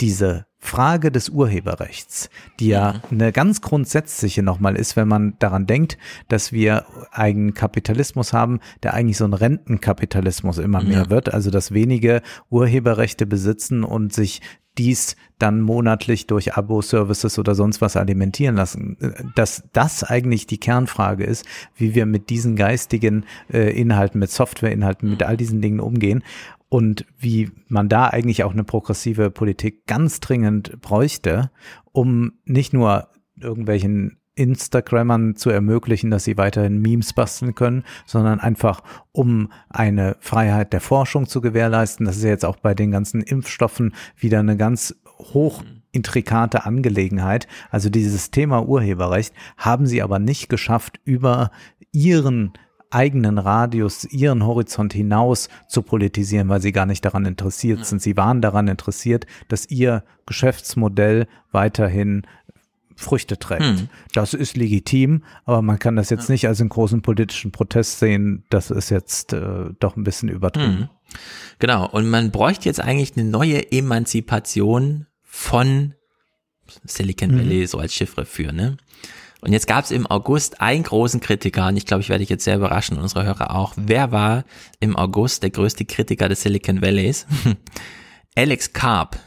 diese 0.01 0.45
Frage 0.61 1.09
des 1.11 1.29
Urheberrechts, 1.29 2.29
die 2.59 2.67
ja 2.67 3.01
eine 3.09 3.31
ganz 3.31 3.61
grundsätzliche 3.61 4.43
nochmal 4.43 4.75
ist, 4.75 4.97
wenn 4.97 5.07
man 5.07 5.33
daran 5.39 5.65
denkt, 5.65 5.97
dass 6.27 6.51
wir 6.51 6.85
einen 7.11 7.53
Kapitalismus 7.53 8.33
haben, 8.33 8.59
der 8.83 8.93
eigentlich 8.93 9.17
so 9.17 9.25
ein 9.25 9.33
Rentenkapitalismus 9.33 10.57
immer 10.57 10.81
mehr 10.81 11.03
Ja. 11.03 11.09
wird, 11.09 11.33
also 11.33 11.49
dass 11.49 11.71
wenige 11.71 12.21
Urheberrechte 12.49 13.25
besitzen 13.25 13.83
und 13.83 14.13
sich 14.13 14.41
dies 14.77 15.15
dann 15.39 15.61
monatlich 15.61 16.27
durch 16.27 16.55
Abo-Services 16.55 17.39
oder 17.39 17.55
sonst 17.55 17.81
was 17.81 17.97
alimentieren 17.97 18.55
lassen, 18.55 18.97
dass 19.35 19.63
das 19.73 20.03
eigentlich 20.03 20.47
die 20.47 20.59
Kernfrage 20.59 21.23
ist, 21.23 21.45
wie 21.75 21.95
wir 21.95 22.05
mit 22.05 22.29
diesen 22.29 22.55
geistigen 22.55 23.25
äh, 23.51 23.71
Inhalten, 23.77 24.19
mit 24.19 24.31
Softwareinhalten, 24.31 25.09
mit 25.09 25.23
all 25.23 25.37
diesen 25.37 25.61
Dingen 25.61 25.79
umgehen 25.79 26.23
und 26.69 27.05
wie 27.17 27.51
man 27.67 27.89
da 27.89 28.07
eigentlich 28.07 28.43
auch 28.43 28.53
eine 28.53 28.63
progressive 28.63 29.31
Politik 29.31 29.87
ganz 29.87 30.19
dringend 30.19 30.79
bräuchte, 30.81 31.51
um 31.91 32.33
nicht 32.45 32.73
nur 32.73 33.09
irgendwelchen 33.39 34.17
Instagrammern 34.35 35.35
zu 35.35 35.49
ermöglichen, 35.49 36.11
dass 36.11 36.23
sie 36.23 36.37
weiterhin 36.37 36.81
Memes 36.81 37.11
basteln 37.11 37.55
können, 37.55 37.83
sondern 38.05 38.39
einfach 38.39 38.81
um 39.11 39.51
eine 39.69 40.15
Freiheit 40.21 40.71
der 40.71 40.79
Forschung 40.79 41.27
zu 41.27 41.41
gewährleisten. 41.41 42.05
Das 42.05 42.15
ist 42.15 42.23
ja 42.23 42.29
jetzt 42.29 42.45
auch 42.45 42.55
bei 42.55 42.73
den 42.73 42.91
ganzen 42.91 43.21
Impfstoffen 43.21 43.93
wieder 44.15 44.39
eine 44.39 44.55
ganz 44.55 44.95
hoch 45.17 45.63
intrikate 45.91 46.65
Angelegenheit. 46.65 47.47
Also 47.69 47.89
dieses 47.89 48.31
Thema 48.31 48.65
Urheberrecht 48.65 49.33
haben 49.57 49.87
sie 49.87 50.01
aber 50.01 50.19
nicht 50.19 50.47
geschafft, 50.47 51.01
über 51.03 51.51
ihren 51.91 52.53
eigenen 52.91 53.37
Radius, 53.37 54.05
ihren 54.05 54.45
Horizont 54.45 54.93
hinaus 54.93 55.49
zu 55.67 55.81
politisieren, 55.81 56.49
weil 56.49 56.61
sie 56.61 56.71
gar 56.71 56.85
nicht 56.85 57.05
daran 57.05 57.25
interessiert 57.25 57.85
sind. 57.85 58.01
Sie 58.01 58.17
waren 58.17 58.41
daran 58.41 58.67
interessiert, 58.67 59.25
dass 59.47 59.69
ihr 59.69 60.03
Geschäftsmodell 60.25 61.27
weiterhin 61.51 62.25
Früchte 62.95 63.39
trägt. 63.39 63.63
Hm. 63.63 63.89
Das 64.13 64.33
ist 64.33 64.57
legitim, 64.57 65.23
aber 65.45 65.61
man 65.61 65.79
kann 65.79 65.95
das 65.95 66.09
jetzt 66.09 66.29
nicht 66.29 66.47
als 66.47 66.59
einen 66.59 66.69
großen 66.69 67.01
politischen 67.01 67.51
Protest 67.51 67.99
sehen. 67.99 68.43
Das 68.49 68.71
ist 68.71 68.89
jetzt 68.89 69.31
äh, 69.31 69.69
doch 69.79 69.95
ein 69.95 70.03
bisschen 70.03 70.27
übertrieben. 70.27 70.79
Mhm. 70.81 70.89
Genau, 71.59 71.87
und 71.89 72.09
man 72.09 72.31
bräuchte 72.31 72.67
jetzt 72.67 72.81
eigentlich 72.81 73.15
eine 73.15 73.29
neue 73.29 73.71
Emanzipation 73.71 75.07
von 75.23 75.93
Silicon 76.83 77.31
Mhm. 77.31 77.39
Valley 77.39 77.67
so 77.67 77.79
als 77.79 77.93
Chiffre 77.93 78.25
für, 78.25 78.51
ne? 78.51 78.77
Und 79.41 79.53
jetzt 79.53 79.67
gab 79.67 79.85
es 79.85 79.91
im 79.91 80.05
August 80.05 80.59
einen 80.59 80.83
großen 80.83 81.21
Kritiker, 81.21 81.67
und 81.67 81.77
ich 81.77 81.85
glaube, 81.85 82.01
ich 82.01 82.09
werde 82.09 82.21
dich 82.21 82.29
jetzt 82.29 82.43
sehr 82.43 82.57
überraschen, 82.57 82.97
unsere 82.97 83.23
Hörer 83.23 83.55
auch. 83.55 83.73
Wer 83.77 84.11
war 84.11 84.43
im 84.79 84.97
August 84.97 85.43
der 85.43 85.49
größte 85.49 85.85
Kritiker 85.85 86.27
des 86.27 86.41
Silicon 86.41 86.81
Valleys? 86.81 87.25
Alex 88.35 88.73
Karp 88.73 89.17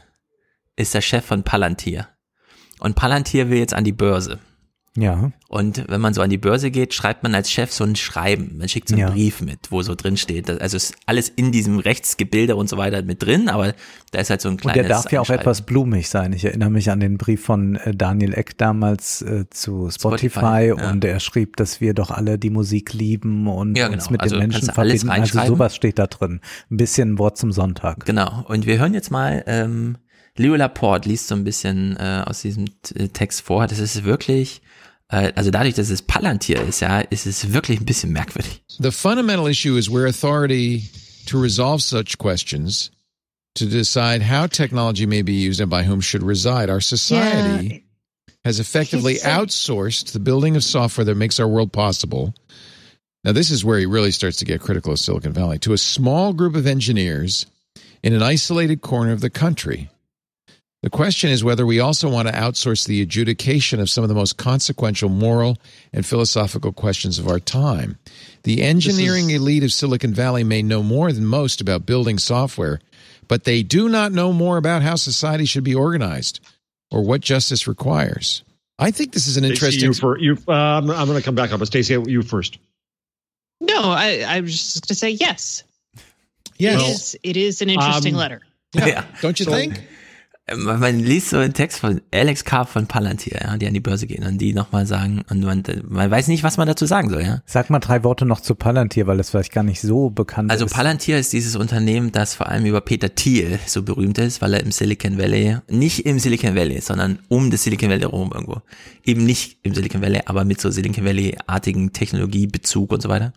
ist 0.75 0.93
der 0.93 1.01
Chef 1.01 1.25
von 1.25 1.43
Palantir. 1.43 2.07
Und 2.79 2.95
Palantir 2.95 3.49
will 3.49 3.57
jetzt 3.57 3.73
an 3.73 3.83
die 3.83 3.91
Börse. 3.91 4.39
Ja. 4.95 5.31
Und 5.47 5.85
wenn 5.87 6.01
man 6.01 6.13
so 6.13 6.21
an 6.21 6.29
die 6.29 6.37
Börse 6.37 6.69
geht, 6.69 6.93
schreibt 6.93 7.23
man 7.23 7.33
als 7.33 7.51
Chef 7.51 7.71
so 7.71 7.83
ein 7.83 7.95
Schreiben. 7.95 8.57
Man 8.59 8.69
schickt 8.69 8.89
so 8.89 8.93
einen 8.95 9.01
Ja. 9.01 9.09
Brief 9.09 9.41
mit, 9.41 9.71
wo 9.71 9.81
so 9.81 9.95
drin 9.95 10.17
steht. 10.17 10.49
Also 10.61 10.77
ist 10.77 10.93
alles 11.07 11.29
in 11.29 11.51
diesem 11.51 11.79
Rechtsgebilde 11.79 12.55
und 12.55 12.69
so 12.69 12.77
weiter 12.77 13.01
mit 13.01 13.23
drin, 13.23 13.49
aber 13.49 13.73
da 14.11 14.19
ist 14.19 14.29
halt 14.29 14.41
so 14.41 14.49
ein 14.49 14.53
Und 14.53 14.61
kleines. 14.61 14.81
der 14.81 14.89
darf 14.89 15.11
ja 15.11 15.19
auch 15.21 15.31
etwas 15.31 15.63
blumig 15.63 16.09
sein. 16.09 16.31
Ich 16.33 16.45
erinnere 16.45 16.69
mich 16.69 16.91
an 16.91 16.99
den 16.99 17.17
Brief 17.17 17.43
von 17.43 17.75
äh, 17.77 17.95
Daniel 17.95 18.33
Eck 18.35 18.55
damals 18.59 19.23
äh, 19.23 19.45
zu 19.49 19.89
Spotify, 19.89 20.29
Spotify, 20.29 20.67
ja. 20.79 20.91
und 20.91 21.03
er 21.03 21.19
schrieb, 21.19 21.57
dass 21.57 21.81
wir 21.81 21.95
doch 21.95 22.11
alle 22.11 22.37
die 22.37 22.51
Musik 22.51 22.93
lieben 22.93 23.47
und 23.47 23.75
Ja, 23.75 23.87
uns 23.87 24.03
genau. 24.03 24.11
mit 24.11 24.21
Also 24.21 24.35
den 24.35 24.49
Menschen 24.49 24.69
verbinden. 24.71 25.09
Also 25.09 25.43
sowas 25.47 25.75
steht 25.75 25.97
da 25.97 26.05
drin. 26.05 26.39
Ein 26.69 26.77
bisschen 26.77 27.17
Wort 27.17 27.37
zum 27.39 27.51
Sonntag. 27.51 28.05
Genau. 28.05 28.43
Und 28.47 28.67
wir 28.67 28.77
hören 28.77 28.93
jetzt 28.93 29.09
mal, 29.09 29.43
ähm, 29.47 29.97
Leo 30.35 30.55
Laporte 30.55 31.09
liest 31.09 31.27
so 31.27 31.35
ein 31.35 31.43
bisschen 31.43 31.95
äh, 31.97 32.23
aus 32.25 32.41
diesem 32.41 32.65
Text 33.13 33.41
vor. 33.41 33.67
Das 33.67 33.77
ist 33.79 34.03
wirklich, 34.03 34.61
Äh, 35.13 35.31
also 35.35 35.51
dadurch, 35.51 35.75
dass 35.75 35.91
es 35.91 36.01
Palantir 36.01 36.59
ist, 36.61 36.79
ja, 36.79 37.01
ist 37.01 37.27
es 37.27 37.53
wirklich 37.53 37.79
ein 37.79 37.85
bisschen 37.85 38.11
merkwürdig. 38.11 38.63
The 38.79 38.91
fundamental 38.91 39.47
issue 39.47 39.77
is 39.77 39.87
where 39.87 40.07
authority 40.07 40.89
to 41.27 41.39
resolve 41.39 41.83
such 41.83 42.17
questions, 42.17 42.89
to 43.55 43.65
decide 43.65 44.23
how 44.23 44.47
technology 44.47 45.05
may 45.05 45.21
be 45.21 45.33
used 45.33 45.61
and 45.61 45.69
by 45.69 45.83
whom 45.83 46.01
should 46.01 46.23
reside. 46.23 46.71
Our 46.71 46.81
society 46.81 47.83
has 48.43 48.59
effectively 48.59 49.13
It's 49.13 49.23
outsourced 49.23 50.13
the 50.13 50.19
building 50.19 50.55
of 50.55 50.63
software 50.63 51.05
that 51.05 51.15
makes 51.15 51.39
our 51.39 51.47
world 51.47 51.71
possible. 51.71 52.33
Now, 53.23 53.33
this 53.33 53.51
is 53.51 53.63
where 53.63 53.77
he 53.77 53.85
really 53.85 54.11
starts 54.11 54.37
to 54.37 54.45
get 54.45 54.61
critical 54.61 54.93
of 54.93 54.99
Silicon 54.99 55.31
Valley 55.31 55.59
to 55.59 55.73
a 55.73 55.77
small 55.77 56.33
group 56.33 56.55
of 56.55 56.65
engineers 56.65 57.45
in 58.01 58.13
an 58.13 58.23
isolated 58.23 58.81
corner 58.81 59.11
of 59.11 59.21
the 59.21 59.29
country. 59.29 59.89
The 60.83 60.89
question 60.89 61.29
is 61.29 61.45
whether 61.45 61.65
we 61.65 61.79
also 61.79 62.09
want 62.09 62.27
to 62.27 62.33
outsource 62.33 62.85
the 62.85 63.01
adjudication 63.01 63.79
of 63.79 63.89
some 63.89 64.03
of 64.03 64.09
the 64.09 64.13
most 64.13 64.35
consequential 64.35 65.07
moral 65.07 65.57
and 65.93 66.05
philosophical 66.05 66.73
questions 66.73 67.17
of 67.17 67.27
our 67.29 67.39
time. 67.39 67.97
The 68.43 68.61
engineering 68.61 69.29
elite 69.29 69.63
of 69.63 69.71
Silicon 69.71 70.13
Valley 70.13 70.43
may 70.43 70.61
know 70.61 70.83
more 70.83 71.13
than 71.13 71.25
most 71.25 71.61
about 71.61 71.85
building 71.85 72.19
software, 72.19 72.81
but 73.29 73.45
they 73.45 73.63
do 73.63 73.87
not 73.87 74.11
know 74.11 74.33
more 74.33 74.57
about 74.57 74.81
how 74.81 74.95
society 74.95 75.45
should 75.45 75.63
be 75.63 75.73
organized 75.73 76.41
or 76.91 77.01
what 77.01 77.21
justice 77.21 77.65
requires. 77.65 78.43
I 78.77 78.91
think 78.91 79.13
this 79.13 79.27
is 79.27 79.37
an 79.37 79.45
interesting. 79.45 79.83
You 79.85 79.93
for, 79.93 80.19
you, 80.19 80.37
uh, 80.49 80.51
I'm, 80.51 80.89
I'm 80.91 81.07
going 81.07 81.17
to 81.17 81.23
come 81.23 81.35
back 81.35 81.53
up, 81.53 81.59
but 81.59 81.67
Stacey, 81.67 81.93
you 82.07 82.23
first. 82.23 82.57
No, 83.61 83.83
I, 83.83 84.25
I 84.27 84.41
was 84.41 84.51
just 84.51 84.81
going 84.81 84.87
to 84.87 84.95
say 84.95 85.11
yes. 85.11 85.63
Yes. 86.57 86.81
It 86.81 86.89
is, 86.89 87.17
it 87.23 87.37
is 87.37 87.61
an 87.61 87.69
interesting 87.69 88.15
Um, 88.15 88.19
letter. 88.19 88.41
Yeah, 88.73 89.05
Don't 89.21 89.39
you 89.39 89.45
So. 89.45 89.51
think? 89.51 89.79
Man 90.51 90.81
man 90.81 90.99
liest 90.99 91.29
so 91.29 91.37
einen 91.37 91.53
Text 91.53 91.79
von 91.79 92.01
Alex 92.13 92.43
Karp 92.43 92.67
von 92.67 92.85
Palantir, 92.85 93.39
ja, 93.41 93.55
die 93.55 93.65
an 93.65 93.73
die 93.73 93.79
Börse 93.79 94.07
gehen 94.07 94.25
und 94.25 94.39
die 94.39 94.53
nochmal 94.53 94.85
sagen, 94.85 95.23
und 95.29 95.39
man, 95.39 95.63
man 95.87 96.11
weiß 96.11 96.27
nicht, 96.27 96.43
was 96.43 96.57
man 96.57 96.67
dazu 96.67 96.85
sagen 96.85 97.09
soll, 97.09 97.21
ja. 97.21 97.41
Sag 97.45 97.69
mal 97.69 97.79
drei 97.79 98.03
Worte 98.03 98.25
noch 98.25 98.41
zu 98.41 98.53
Palantir, 98.53 99.07
weil 99.07 99.15
das 99.15 99.29
vielleicht 99.29 99.53
gar 99.53 99.63
nicht 99.63 99.79
so 99.79 100.09
bekannt 100.09 100.51
Also 100.51 100.65
ist. 100.65 100.73
Palantir 100.73 101.17
ist 101.17 101.31
dieses 101.31 101.55
Unternehmen, 101.55 102.11
das 102.11 102.35
vor 102.35 102.49
allem 102.49 102.65
über 102.65 102.81
Peter 102.81 103.15
Thiel 103.15 103.57
so 103.65 103.83
berühmt 103.83 104.17
ist, 104.17 104.41
weil 104.41 104.53
er 104.53 104.59
im 104.59 104.73
Silicon 104.73 105.17
Valley, 105.17 105.59
nicht 105.69 106.05
im 106.05 106.19
Silicon 106.19 106.57
Valley, 106.57 106.81
sondern 106.81 107.19
um 107.29 107.49
das 107.49 107.63
Silicon 107.63 107.89
Valley 107.89 108.01
herum 108.01 108.31
irgendwo. 108.33 108.61
Eben 109.05 109.25
nicht 109.25 109.59
im 109.63 109.73
Silicon 109.73 110.01
Valley, 110.01 110.23
aber 110.25 110.43
mit 110.43 110.59
so 110.59 110.69
Silicon 110.69 111.05
Valley-artigen 111.05 111.93
Technologiebezug 111.93 112.91
und 112.91 113.01
so 113.01 113.07
weiter 113.07 113.31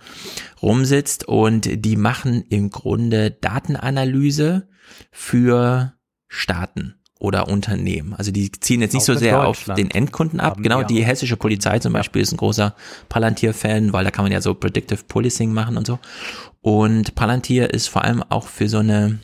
rumsitzt 0.60 1.28
und 1.28 1.84
die 1.84 1.96
machen 1.96 2.42
im 2.48 2.70
Grunde 2.70 3.30
Datenanalyse 3.30 4.66
für 5.12 5.92
Staaten 6.26 6.95
oder 7.18 7.48
Unternehmen. 7.48 8.14
Also 8.14 8.30
die 8.30 8.50
ziehen 8.52 8.82
jetzt 8.82 8.92
nicht 8.92 9.02
Auch 9.02 9.06
so 9.06 9.14
sehr 9.14 9.46
auf 9.46 9.64
den 9.76 9.90
Endkunden 9.90 10.38
ab. 10.38 10.54
haben 10.54 10.62
Genau, 10.62 10.82
die 10.82 11.04
hessische 11.04 11.36
Polizei 11.36 11.78
zum 11.78 11.92
Beispiel 11.92 12.22
ist 12.22 12.32
ein 12.32 12.36
großer 12.36 12.74
Palantir-Fan, 13.08 13.92
weil 13.92 14.04
da 14.04 14.10
kann 14.10 14.24
man 14.24 14.32
ja 14.32 14.40
so 14.40 14.54
Predictive 14.54 15.04
Policing 15.08 15.52
machen 15.52 15.76
und 15.76 15.86
so. 15.86 15.98
Und 16.60 17.14
Palantir 17.14 17.72
ist 17.72 17.88
vor 17.88 18.04
allem 18.04 18.22
auch 18.22 18.48
für 18.48 18.68
so 18.68 18.78
eine 18.78 19.18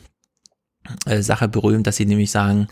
äh, 1.05 1.21
Sache 1.21 1.47
berühmt, 1.47 1.85
dass 1.85 1.97
sie 1.97 2.05
nämlich 2.05 2.31
sagen, 2.31 2.67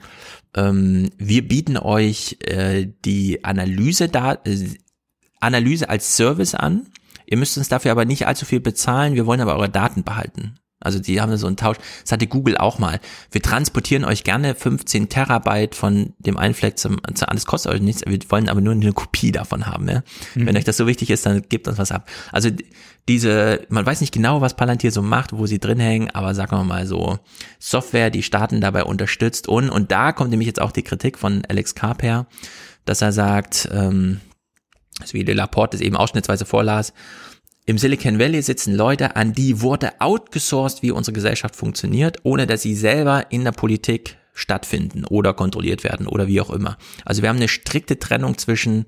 ähm, 0.56 1.12
wir 1.18 1.48
bieten 1.48 1.78
euch 1.78 2.38
äh, 2.42 2.88
die 3.06 3.44
Analyse 3.44 4.10
da, 4.10 4.34
äh, 4.44 4.68
Analyse 5.40 5.90
als 5.90 6.16
Service 6.18 6.56
an. 6.56 6.88
Ihr 7.26 7.38
müsst 7.38 7.58
uns 7.58 7.70
dafür 7.70 7.92
aber 7.92 8.06
nicht 8.06 8.28
allzu 8.28 8.46
viel 8.46 8.60
bezahlen. 8.60 9.14
Wir 9.14 9.26
wollen 9.26 9.42
aber 9.42 9.56
eure 9.56 9.70
Daten 9.70 10.04
behalten. 10.04 10.56
Also 10.82 11.00
die 11.00 11.22
haben 11.22 11.36
so 11.38 11.48
einen 11.48 11.58
Tausch. 11.58 11.78
Das 12.02 12.12
hatte 12.12 12.28
Google 12.28 12.58
auch 12.58 12.80
mal. 12.80 13.00
Wir 13.32 13.42
transportieren 13.42 14.04
euch 14.04 14.24
gerne 14.24 14.56
15 14.56 15.10
Terabyte 15.10 15.76
von 15.76 16.14
dem 16.20 16.38
einen 16.38 16.54
Fleck 16.54 16.78
zum, 16.78 17.00
zum 17.14 17.30
alles 17.30 17.46
kostet 17.46 17.72
euch 17.72 17.82
nichts. 17.82 18.04
Wir 18.06 18.20
wollen 18.30 18.50
aber 18.50 18.62
nur 18.62 18.74
eine 18.74 18.94
Kopie 18.94 19.32
davon 19.32 19.68
haben. 19.68 19.88
Ja? 19.88 20.04
Mhm. 20.36 20.48
Wenn 20.48 20.58
euch 20.58 20.66
das 20.66 20.78
so 20.78 20.88
wichtig 20.88 21.10
ist, 21.10 21.26
dann 21.26 21.44
gebt 21.48 21.68
uns 21.68 21.78
was 21.78 21.92
ab. 21.92 22.10
Also 22.32 22.50
diese, 23.08 23.66
man 23.70 23.86
weiß 23.86 24.02
nicht 24.02 24.14
genau, 24.14 24.42
was 24.42 24.56
Palantir 24.56 24.92
so 24.92 25.02
macht, 25.02 25.34
wo 25.34 25.46
sie 25.46 25.60
drin 25.60 25.80
hängen, 25.80 26.12
aber 26.12 26.36
sagen 26.36 26.56
wir 26.56 26.64
mal 26.64 26.86
so 26.86 27.20
Software, 27.60 28.10
die 28.10 28.24
Staaten 28.24 28.62
dabei 28.62 28.84
unterstützt 28.84 29.48
und 29.48 29.70
und 29.70 29.92
da 29.92 30.12
kommt 30.12 30.30
nämlich 30.30 30.48
jetzt 30.48 30.62
auch 30.62 30.72
die 30.72 30.84
Kritik 30.84 31.18
von 31.18 31.44
Alex 31.48 31.74
Karp 31.74 32.04
her, 32.04 32.28
dass 32.86 33.02
er 33.02 33.12
sagt, 33.12 33.68
ähm, 33.72 34.22
so 35.04 35.14
wie 35.14 35.24
de 35.24 35.34
Laporte 35.34 35.78
es 35.78 35.82
eben 35.82 35.96
ausschnittsweise 35.96 36.46
vorlas, 36.46 36.94
im 37.72 37.78
Silicon 37.78 38.20
Valley 38.20 38.42
sitzen 38.42 38.76
Leute, 38.76 39.16
an 39.16 39.32
die 39.32 39.62
wurde 39.62 39.94
outgesourced, 40.00 40.82
wie 40.82 40.92
unsere 40.92 41.14
Gesellschaft 41.14 41.56
funktioniert, 41.56 42.18
ohne 42.24 42.46
dass 42.46 42.64
sie 42.64 42.76
selber 42.76 43.28
in 43.30 43.46
der 43.46 43.54
Politik 43.54 44.18
stattfinden 44.34 45.06
oder 45.06 45.34
kontrolliert 45.34 45.86
werden 45.86 46.06
oder 46.06 46.28
wie 46.28 46.42
auch 46.42 46.50
immer. 46.50 46.78
Also 47.06 47.22
wir 47.22 47.30
haben 47.30 47.38
eine 47.38 47.48
strikte 47.48 47.98
Trennung 47.98 48.38
zwischen 48.38 48.88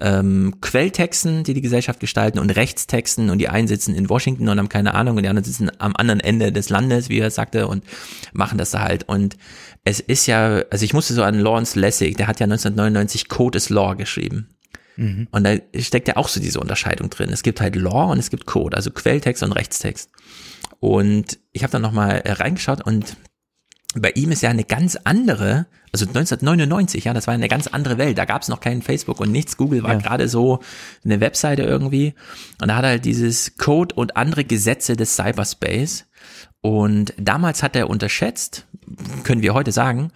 ähm, 0.00 0.54
Quelltexten, 0.62 1.44
die 1.44 1.52
die 1.52 1.60
Gesellschaft 1.60 2.00
gestalten, 2.00 2.38
und 2.38 2.48
Rechtstexten 2.48 3.28
und 3.28 3.36
die 3.36 3.50
einen 3.50 3.68
sitzen 3.68 3.94
in 3.94 4.08
Washington 4.08 4.48
und 4.48 4.58
haben 4.58 4.70
keine 4.70 4.94
Ahnung 4.94 5.18
und 5.18 5.24
die 5.24 5.28
anderen 5.28 5.44
sitzen 5.44 5.70
am 5.78 5.94
anderen 5.94 6.20
Ende 6.20 6.52
des 6.52 6.70
Landes, 6.70 7.10
wie 7.10 7.18
er 7.18 7.30
sagte, 7.30 7.68
und 7.68 7.84
machen 8.32 8.56
das 8.56 8.70
da 8.70 8.80
halt. 8.80 9.06
Und 9.10 9.36
es 9.84 10.00
ist 10.00 10.24
ja, 10.24 10.62
also 10.70 10.86
ich 10.86 10.94
musste 10.94 11.12
so 11.12 11.22
an 11.22 11.38
Lawrence 11.38 11.78
Lessig, 11.78 12.16
der 12.16 12.28
hat 12.28 12.40
ja 12.40 12.44
1999 12.44 13.28
Code 13.28 13.58
is 13.58 13.68
Law 13.68 13.94
geschrieben. 13.94 14.48
Mhm. 14.96 15.28
Und 15.30 15.44
da 15.44 15.56
steckt 15.78 16.08
ja 16.08 16.16
auch 16.16 16.28
so 16.28 16.40
diese 16.40 16.60
Unterscheidung 16.60 17.10
drin. 17.10 17.30
Es 17.30 17.42
gibt 17.42 17.60
halt 17.60 17.76
Law 17.76 18.10
und 18.12 18.18
es 18.18 18.30
gibt 18.30 18.46
Code, 18.46 18.76
also 18.76 18.90
Quelltext 18.90 19.42
und 19.42 19.52
Rechtstext. 19.52 20.10
Und 20.80 21.38
ich 21.52 21.62
habe 21.62 21.70
da 21.70 21.78
nochmal 21.78 22.22
reingeschaut 22.24 22.82
und 22.84 23.16
bei 23.94 24.10
ihm 24.14 24.32
ist 24.32 24.42
ja 24.42 24.48
eine 24.50 24.64
ganz 24.64 24.96
andere, 25.04 25.66
also 25.92 26.06
1999, 26.06 27.04
ja, 27.04 27.12
das 27.12 27.26
war 27.26 27.34
eine 27.34 27.48
ganz 27.48 27.66
andere 27.66 27.98
Welt. 27.98 28.16
Da 28.16 28.24
gab 28.24 28.40
es 28.42 28.48
noch 28.48 28.60
keinen 28.60 28.80
Facebook 28.80 29.20
und 29.20 29.30
nichts. 29.30 29.58
Google 29.58 29.82
war 29.82 29.92
Ja. 29.92 29.98
gerade 29.98 30.28
so 30.28 30.60
eine 31.04 31.20
Webseite 31.20 31.62
irgendwie. 31.62 32.14
Und 32.60 32.68
da 32.68 32.76
hat 32.76 32.84
er 32.84 32.90
halt 32.90 33.04
dieses 33.04 33.58
Code 33.58 33.94
und 33.94 34.16
andere 34.16 34.44
Gesetze 34.44 34.96
des 34.96 35.16
Cyberspace. 35.16 36.06
Und 36.62 37.12
damals 37.18 37.62
hat 37.62 37.76
er 37.76 37.90
unterschätzt, 37.90 38.66
können 39.24 39.42
wir 39.42 39.52
heute 39.52 39.72
sagen, 39.72 40.10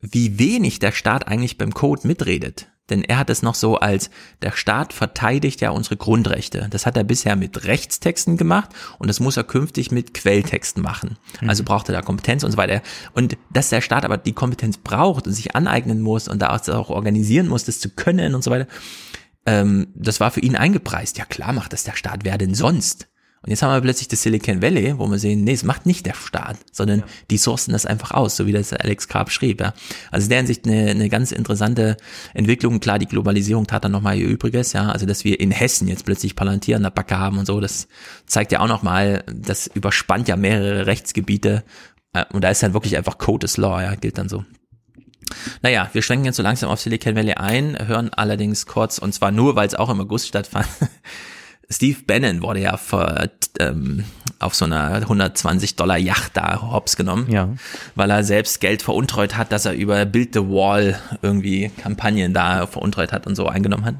wie 0.00 0.38
wenig 0.38 0.78
der 0.78 0.92
Staat 0.92 1.28
eigentlich 1.28 1.58
beim 1.58 1.74
Code 1.74 2.06
mitredet. 2.06 2.68
Denn 2.90 3.02
er 3.02 3.18
hat 3.18 3.30
es 3.30 3.42
noch 3.42 3.54
so 3.54 3.76
als, 3.76 4.10
der 4.42 4.52
Staat 4.52 4.92
verteidigt 4.92 5.60
ja 5.60 5.70
unsere 5.70 5.96
Grundrechte. 5.96 6.68
Das 6.70 6.86
hat 6.86 6.96
er 6.96 7.04
bisher 7.04 7.36
mit 7.36 7.64
Rechtstexten 7.64 8.36
gemacht 8.36 8.70
und 8.98 9.08
das 9.08 9.20
muss 9.20 9.36
er 9.36 9.44
künftig 9.44 9.90
mit 9.90 10.14
Quelltexten 10.14 10.82
machen. 10.82 11.18
Also 11.46 11.64
braucht 11.64 11.88
er 11.88 11.94
da 11.94 12.02
Kompetenz 12.02 12.44
und 12.44 12.52
so 12.52 12.56
weiter. 12.56 12.82
Und 13.12 13.36
dass 13.52 13.68
der 13.68 13.80
Staat 13.80 14.04
aber 14.04 14.16
die 14.16 14.32
Kompetenz 14.32 14.78
braucht 14.78 15.26
und 15.26 15.32
sich 15.32 15.54
aneignen 15.54 16.00
muss 16.00 16.28
und 16.28 16.40
da 16.40 16.56
auch 16.56 16.90
organisieren 16.90 17.48
muss, 17.48 17.64
das 17.64 17.80
zu 17.80 17.90
können 17.90 18.34
und 18.34 18.42
so 18.42 18.50
weiter, 18.50 18.66
ähm, 19.46 19.88
das 19.94 20.20
war 20.20 20.30
für 20.30 20.40
ihn 20.40 20.56
eingepreist. 20.56 21.18
Ja 21.18 21.24
klar 21.24 21.52
macht 21.52 21.72
das 21.72 21.84
der 21.84 21.96
Staat, 21.96 22.20
wer 22.24 22.38
denn 22.38 22.54
sonst? 22.54 23.07
Und 23.42 23.50
jetzt 23.50 23.62
haben 23.62 23.72
wir 23.72 23.80
plötzlich 23.80 24.08
das 24.08 24.22
Silicon 24.22 24.60
Valley, 24.62 24.98
wo 24.98 25.06
wir 25.06 25.18
sehen, 25.18 25.44
nee, 25.44 25.52
es 25.52 25.62
macht 25.62 25.86
nicht 25.86 26.06
der 26.06 26.14
Staat, 26.14 26.58
sondern 26.72 27.04
die 27.30 27.38
sourcen 27.38 27.72
das 27.72 27.86
einfach 27.86 28.10
aus, 28.10 28.36
so 28.36 28.46
wie 28.46 28.52
das 28.52 28.72
Alex 28.72 29.06
Karp 29.06 29.30
schrieb. 29.30 29.60
Ja. 29.60 29.74
Also 30.10 30.24
in 30.24 30.30
der 30.30 30.38
Hinsicht 30.38 30.66
eine, 30.66 30.90
eine 30.90 31.08
ganz 31.08 31.30
interessante 31.30 31.96
Entwicklung. 32.34 32.80
Klar, 32.80 32.98
die 32.98 33.06
Globalisierung 33.06 33.66
tat 33.66 33.84
dann 33.84 33.92
nochmal 33.92 34.18
ihr 34.18 34.26
Übriges, 34.26 34.72
ja. 34.72 34.90
Also 34.90 35.06
dass 35.06 35.24
wir 35.24 35.38
in 35.38 35.52
Hessen 35.52 35.86
jetzt 35.86 36.04
plötzlich 36.04 36.34
Palantir 36.34 36.76
an 36.76 36.82
der 36.82 36.90
Backe 36.90 37.16
haben 37.16 37.38
und 37.38 37.46
so, 37.46 37.60
das 37.60 37.86
zeigt 38.26 38.50
ja 38.50 38.60
auch 38.60 38.68
nochmal, 38.68 39.22
das 39.32 39.68
überspannt 39.68 40.26
ja 40.28 40.36
mehrere 40.36 40.86
Rechtsgebiete. 40.86 41.62
Äh, 42.12 42.24
Und 42.32 42.42
da 42.42 42.50
ist 42.50 42.62
dann 42.62 42.74
wirklich 42.74 42.96
einfach 42.96 43.18
Code 43.18 43.44
is 43.44 43.56
Law, 43.56 43.80
ja, 43.80 43.94
gilt 43.94 44.18
dann 44.18 44.28
so. 44.28 44.44
Naja, 45.62 45.90
wir 45.92 46.02
schwenken 46.02 46.24
jetzt 46.24 46.36
so 46.36 46.42
langsam 46.42 46.70
auf 46.70 46.80
Silicon 46.80 47.14
Valley 47.14 47.34
ein, 47.34 47.76
hören 47.86 48.10
allerdings 48.12 48.66
kurz, 48.66 48.98
und 48.98 49.12
zwar 49.12 49.30
nur, 49.30 49.56
weil 49.56 49.68
es 49.68 49.74
auch 49.74 49.90
im 49.90 50.00
August 50.00 50.28
stattfand. 50.28 50.66
Steve 51.70 51.98
Bannon 52.06 52.40
wurde 52.42 52.60
ja 52.60 52.76
vor, 52.78 53.14
ähm, 53.60 54.04
auf 54.38 54.54
so 54.54 54.64
einer 54.64 55.00
120 55.06 55.76
Dollar 55.76 55.98
Yacht 55.98 56.34
da 56.36 56.62
hops 56.72 56.96
genommen, 56.96 57.30
Ja. 57.30 57.50
weil 57.94 58.10
er 58.10 58.24
selbst 58.24 58.60
Geld 58.60 58.80
veruntreut 58.82 59.36
hat, 59.36 59.52
dass 59.52 59.66
er 59.66 59.74
über 59.74 60.06
Build 60.06 60.32
the 60.32 60.40
Wall 60.40 60.98
irgendwie 61.20 61.70
Kampagnen 61.82 62.32
da 62.32 62.66
veruntreut 62.66 63.12
hat 63.12 63.26
und 63.26 63.34
so 63.34 63.46
eingenommen 63.46 63.84
hat. 63.84 63.96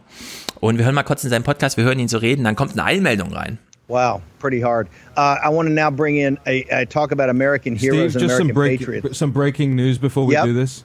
Und 0.60 0.78
wir 0.78 0.86
hören 0.86 0.94
mal 0.94 1.02
kurz 1.02 1.24
in 1.24 1.30
seinem 1.30 1.42
Podcast, 1.42 1.76
wir 1.76 1.84
hören 1.84 1.98
ihn 1.98 2.08
so 2.08 2.18
reden, 2.18 2.44
dann 2.44 2.56
kommt 2.56 2.72
eine 2.72 2.84
Eilmeldung 2.84 3.32
rein. 3.34 3.58
Wow, 3.86 4.20
pretty 4.38 4.60
hard. 4.60 4.86
Uh, 5.16 5.36
I 5.42 5.48
want 5.50 5.68
to 5.68 5.74
now 5.74 5.90
bring 5.90 6.16
in 6.16 6.38
a, 6.46 6.64
a 6.70 6.84
talk 6.86 7.10
about 7.12 7.28
American 7.30 7.74
heroes 7.76 8.12
Steve, 8.12 8.22
and 8.22 8.30
just 8.30 8.36
some 8.38 8.50
American 8.50 8.54
break, 8.54 8.78
patriots. 8.80 9.18
some 9.18 9.32
breaking 9.32 9.74
news 9.76 9.98
before 9.98 10.26
we 10.26 10.34
Yep. 10.34 10.44
do 10.46 10.54
this. 10.54 10.84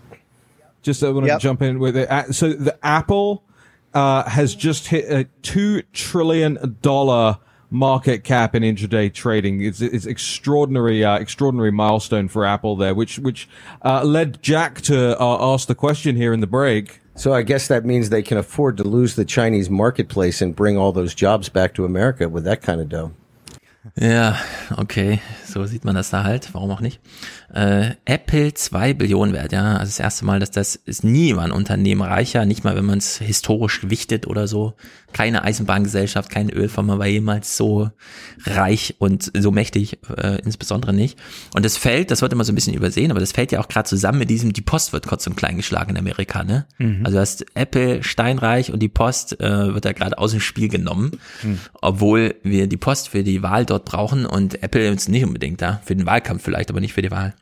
Just 0.84 1.02
I 1.04 1.10
want 1.10 1.26
to 1.26 1.32
Yep. 1.34 1.40
jump 1.40 1.62
in 1.62 1.80
with 1.80 1.96
it. 1.98 2.10
Uh, 2.10 2.32
So 2.32 2.52
the 2.54 2.76
Apple 2.82 3.44
uh, 3.94 4.30
has 4.30 4.56
just 4.56 4.88
hit 4.88 5.12
a 5.12 5.26
two 5.42 5.82
trillion 5.94 6.78
dollar 6.82 7.38
market 7.70 8.24
cap 8.24 8.54
in 8.56 8.64
intraday 8.64 9.12
trading. 9.14 9.62
It's 9.64 9.82
it's 9.82 10.06
extraordinary, 10.06 11.04
uh, 11.04 11.18
extraordinary 11.18 11.72
milestone 11.72 12.28
for 12.28 12.46
Apple 12.46 12.76
there, 12.76 12.94
which 12.94 13.20
which 13.20 13.50
uh, 13.84 14.04
led 14.04 14.42
Jack 14.42 14.82
to 14.82 15.20
uh, 15.20 15.54
ask 15.54 15.68
the 15.68 15.76
question 15.76 16.16
here 16.16 16.34
in 16.34 16.40
the 16.40 16.48
break. 16.48 17.02
So 17.16 17.34
I 17.34 17.44
guess 17.44 17.68
that 17.68 17.86
means 17.86 18.10
they 18.10 18.24
can 18.24 18.38
afford 18.38 18.78
to 18.78 18.84
lose 18.84 19.16
the 19.16 19.26
Chinese 19.26 19.70
marketplace 19.70 20.42
and 20.42 20.56
bring 20.56 20.78
all 20.78 20.92
those 20.92 21.14
jobs 21.14 21.48
back 21.50 21.76
to 21.76 21.86
America 21.86 22.28
with 22.28 22.44
that 22.46 22.62
kind 22.62 22.82
of 22.82 22.90
dough. 22.90 23.12
Yeah. 23.96 24.44
okay, 24.80 25.22
so 25.54 25.66
sieht 25.66 25.86
man 25.86 25.96
das 25.96 26.10
da 26.10 26.24
halt, 26.24 26.50
warum 26.54 26.72
auch 26.72 26.82
nicht. 26.82 27.00
Äh, 27.54 27.92
Apple 28.06 28.54
2 28.54 28.94
Billionen 28.94 29.34
wert, 29.34 29.52
ja, 29.52 29.74
also 29.78 29.86
das 29.90 30.00
erste 30.00 30.26
Mal, 30.26 30.40
dass 30.40 30.52
das 30.52 30.76
ist 30.76 31.04
nie 31.04 31.36
war 31.36 31.44
ein 31.44 31.52
Unternehmen 31.52 32.02
reicher, 32.02 32.46
nicht 32.46 32.64
mal 32.64 32.76
wenn 32.76 32.86
man 32.86 32.98
es 32.98 33.18
historisch 33.20 33.82
gewichtet 33.82 34.26
oder 34.28 34.48
so. 34.48 34.74
Keine 35.14 35.44
Eisenbahngesellschaft, 35.44 36.32
keine 36.32 36.52
Ölfirma 36.54 36.98
war 36.98 37.06
jemals 37.06 37.56
so 37.56 37.92
reich 38.46 38.96
und 38.98 39.32
so 39.38 39.52
mächtig, 39.52 40.00
äh, 40.18 40.40
insbesondere 40.44 40.92
nicht. 40.92 41.20
Und 41.54 41.64
das 41.64 41.78
fällt, 41.78 42.10
das 42.10 42.24
wird 42.24 42.34
immer 42.34 42.44
so 42.44 42.52
ein 42.52 42.56
bisschen 42.56 42.74
übersehen, 42.74 43.12
aber 43.12 43.20
das 43.20 43.32
fällt 43.32 43.52
ja 43.52 43.60
auch 43.60 43.68
gerade 43.68 43.88
zusammen 43.88 44.18
mit 44.20 44.32
diesem, 44.32 44.54
die 44.54 44.62
Post 44.62 44.92
wird 44.92 45.06
kurz 45.08 45.28
und 45.28 45.36
klein 45.36 45.58
geschlagen 45.58 45.92
in 45.92 45.98
Amerika, 45.98 46.44
ne? 46.44 46.66
Mhm. 46.80 47.02
Also 47.04 47.18
du 47.18 47.22
hast 47.22 47.46
Apple 47.54 48.02
steinreich 48.04 48.72
und 48.74 48.80
die 48.80 48.90
Post 48.90 49.40
äh, 49.40 49.74
wird 49.74 49.86
da 49.86 49.92
gerade 49.94 50.18
aus 50.18 50.32
dem 50.32 50.40
Spiel 50.40 50.68
genommen, 50.68 51.12
Mhm. 51.44 51.60
obwohl 51.82 52.36
wir 52.44 52.66
die 52.68 52.78
Post 52.78 53.10
für 53.10 53.24
die 53.24 53.44
Wahl 53.44 53.66
dort 53.66 53.86
brauchen 53.86 54.26
und 54.26 54.64
Apple 54.64 54.88
ist 54.90 55.10
nicht 55.10 55.24
unbedingt 55.26 55.43
da, 55.58 55.82
für 55.84 55.96
den 55.96 56.06
Wahlkampf 56.06 56.44
vielleicht, 56.44 56.70
aber 56.70 56.80
nicht 56.80 56.94
für 56.94 57.02
die 57.02 57.12
Wahl. 57.12 57.34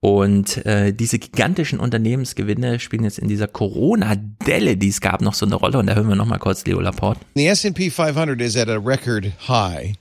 Und 0.00 0.64
äh, 0.66 0.92
diese 0.92 1.18
gigantischen 1.18 1.80
Unternehmensgewinne 1.80 2.78
spielen 2.78 3.04
jetzt 3.04 3.18
in 3.18 3.28
dieser 3.28 3.48
Corona-Delle, 3.48 4.76
die 4.76 4.88
es 4.88 5.00
gab, 5.00 5.22
noch 5.22 5.34
so 5.34 5.46
eine 5.46 5.54
Rolle. 5.54 5.78
Und 5.78 5.86
da 5.86 5.94
hören 5.94 6.08
wir 6.08 6.16
noch 6.16 6.26
mal 6.26 6.38
kurz 6.38 6.64
Leo 6.66 6.80
Laporte. 6.80 7.20
The 7.34 7.46
S&P 7.46 7.90
500 7.90 8.40
is 8.40 8.56
at 8.56 8.68
a 8.68 8.78
record 8.78 9.32
high 9.48 9.94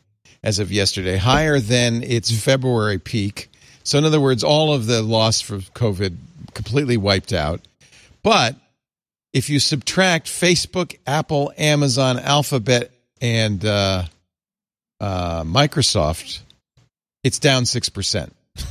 as 0.43 0.59
of 0.59 0.71
yesterday, 0.71 1.17
higher 1.17 1.59
than 1.59 2.03
its 2.03 2.31
February 2.31 2.99
peak. 2.99 3.49
So 3.83 3.97
in 3.97 4.05
other 4.05 4.19
words, 4.19 4.43
all 4.43 4.73
of 4.73 4.87
the 4.87 5.01
loss 5.01 5.41
from 5.41 5.61
COVID 5.73 6.17
completely 6.53 6.97
wiped 6.97 7.31
out. 7.31 7.61
But 8.23 8.55
if 9.31 9.49
you 9.49 9.59
subtract 9.59 10.27
Facebook, 10.27 10.97
Apple, 11.07 11.53
Amazon, 11.57 12.19
Alphabet, 12.19 12.91
and 13.21 13.63
uh, 13.63 14.03
uh, 14.99 15.43
Microsoft, 15.43 16.41
it's 17.23 17.39
down 17.39 17.65
six 17.65 17.89
percent. 17.89 18.35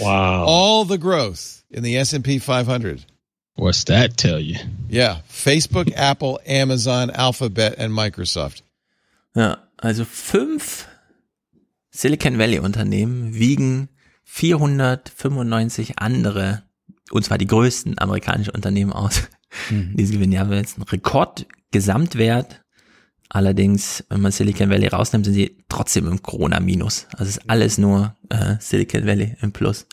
Wow! 0.00 0.44
All 0.46 0.84
the 0.84 0.98
growth 0.98 1.62
in 1.70 1.82
the 1.82 1.96
S&P 1.96 2.38
500. 2.38 3.04
What's 3.54 3.84
that 3.84 4.16
tell 4.18 4.38
you? 4.38 4.58
Yeah, 4.90 5.20
Facebook, 5.28 5.90
Apple, 5.96 6.38
Amazon, 6.46 7.10
Alphabet, 7.10 7.78
and 7.78 7.94
Microsoft. 7.94 8.62
Ja, 9.34 9.58
also 9.78 10.04
fünf 10.04 10.86
Silicon 11.90 12.38
Valley 12.38 12.58
Unternehmen 12.58 13.34
wiegen 13.34 13.88
495 14.24 15.98
andere, 15.98 16.62
und 17.10 17.24
zwar 17.24 17.38
die 17.38 17.46
größten 17.46 17.98
amerikanischen 17.98 18.54
Unternehmen 18.54 18.92
aus. 18.92 19.22
Diese 19.70 20.12
gewinnen 20.12 20.32
ja 20.32 20.44
jetzt 20.52 20.76
einen 20.76 20.82
Rekordgesamtwert. 20.82 22.60
Allerdings, 23.28 24.04
wenn 24.08 24.20
man 24.20 24.32
Silicon 24.32 24.70
Valley 24.70 24.88
rausnimmt, 24.88 25.24
sind 25.24 25.34
sie 25.34 25.56
trotzdem 25.68 26.06
im 26.06 26.22
Corona-Minus. 26.22 27.06
Also 27.12 27.24
es 27.24 27.36
ist 27.38 27.50
alles 27.50 27.78
nur 27.78 28.14
äh, 28.28 28.54
Silicon 28.60 29.06
Valley 29.06 29.36
im 29.40 29.52
Plus. 29.52 29.86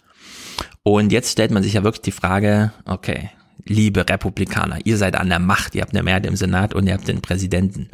Und 0.83 1.11
jetzt 1.11 1.31
stellt 1.31 1.51
man 1.51 1.63
sich 1.63 1.73
ja 1.73 1.83
wirklich 1.83 2.01
die 2.01 2.11
Frage, 2.11 2.73
okay, 2.85 3.31
liebe 3.65 4.07
Republikaner, 4.07 4.79
ihr 4.85 4.97
seid 4.97 5.15
an 5.15 5.29
der 5.29 5.39
Macht, 5.39 5.75
ihr 5.75 5.81
habt 5.81 5.93
eine 5.93 6.03
Mehrheit 6.03 6.25
im 6.25 6.35
Senat 6.35 6.73
und 6.73 6.87
ihr 6.87 6.93
habt 6.93 7.07
den 7.07 7.21
Präsidenten. 7.21 7.89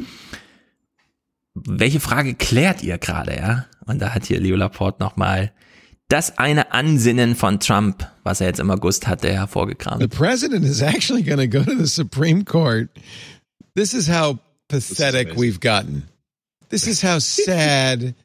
Welche 1.54 2.00
Frage 2.00 2.36
klärt 2.36 2.84
ihr 2.84 2.98
gerade, 2.98 3.36
ja? 3.36 3.66
Und 3.86 4.00
da 4.00 4.14
hat 4.14 4.26
hier 4.26 4.40
Leo 4.40 4.56
Laporte 4.56 5.02
nochmal 5.02 5.52
das 6.10 6.38
eine 6.40 6.72
Ansinnen 6.72 7.36
von 7.36 7.60
Trump, 7.60 8.08
was 8.24 8.42
er 8.42 8.48
jetzt 8.48 8.60
im 8.60 8.72
August 8.72 9.08
hatte, 9.08 9.32
hervorgekramt. 9.32 10.02
The 10.02 10.08
president 10.08 10.66
is 10.66 10.82
actually 10.82 11.24
going 11.24 11.38
to 11.38 11.48
go 11.48 11.64
to 11.64 11.78
the 11.78 11.88
Supreme 11.88 12.46
Court. 12.46 12.90
This 13.76 13.94
is 13.94 14.10
how 14.10 14.40
pathetic 14.70 15.34
we've 15.36 15.60
gotten. 15.60 16.08
This 16.70 16.88
is 16.88 17.02
how 17.02 17.20
sad. 17.20 18.16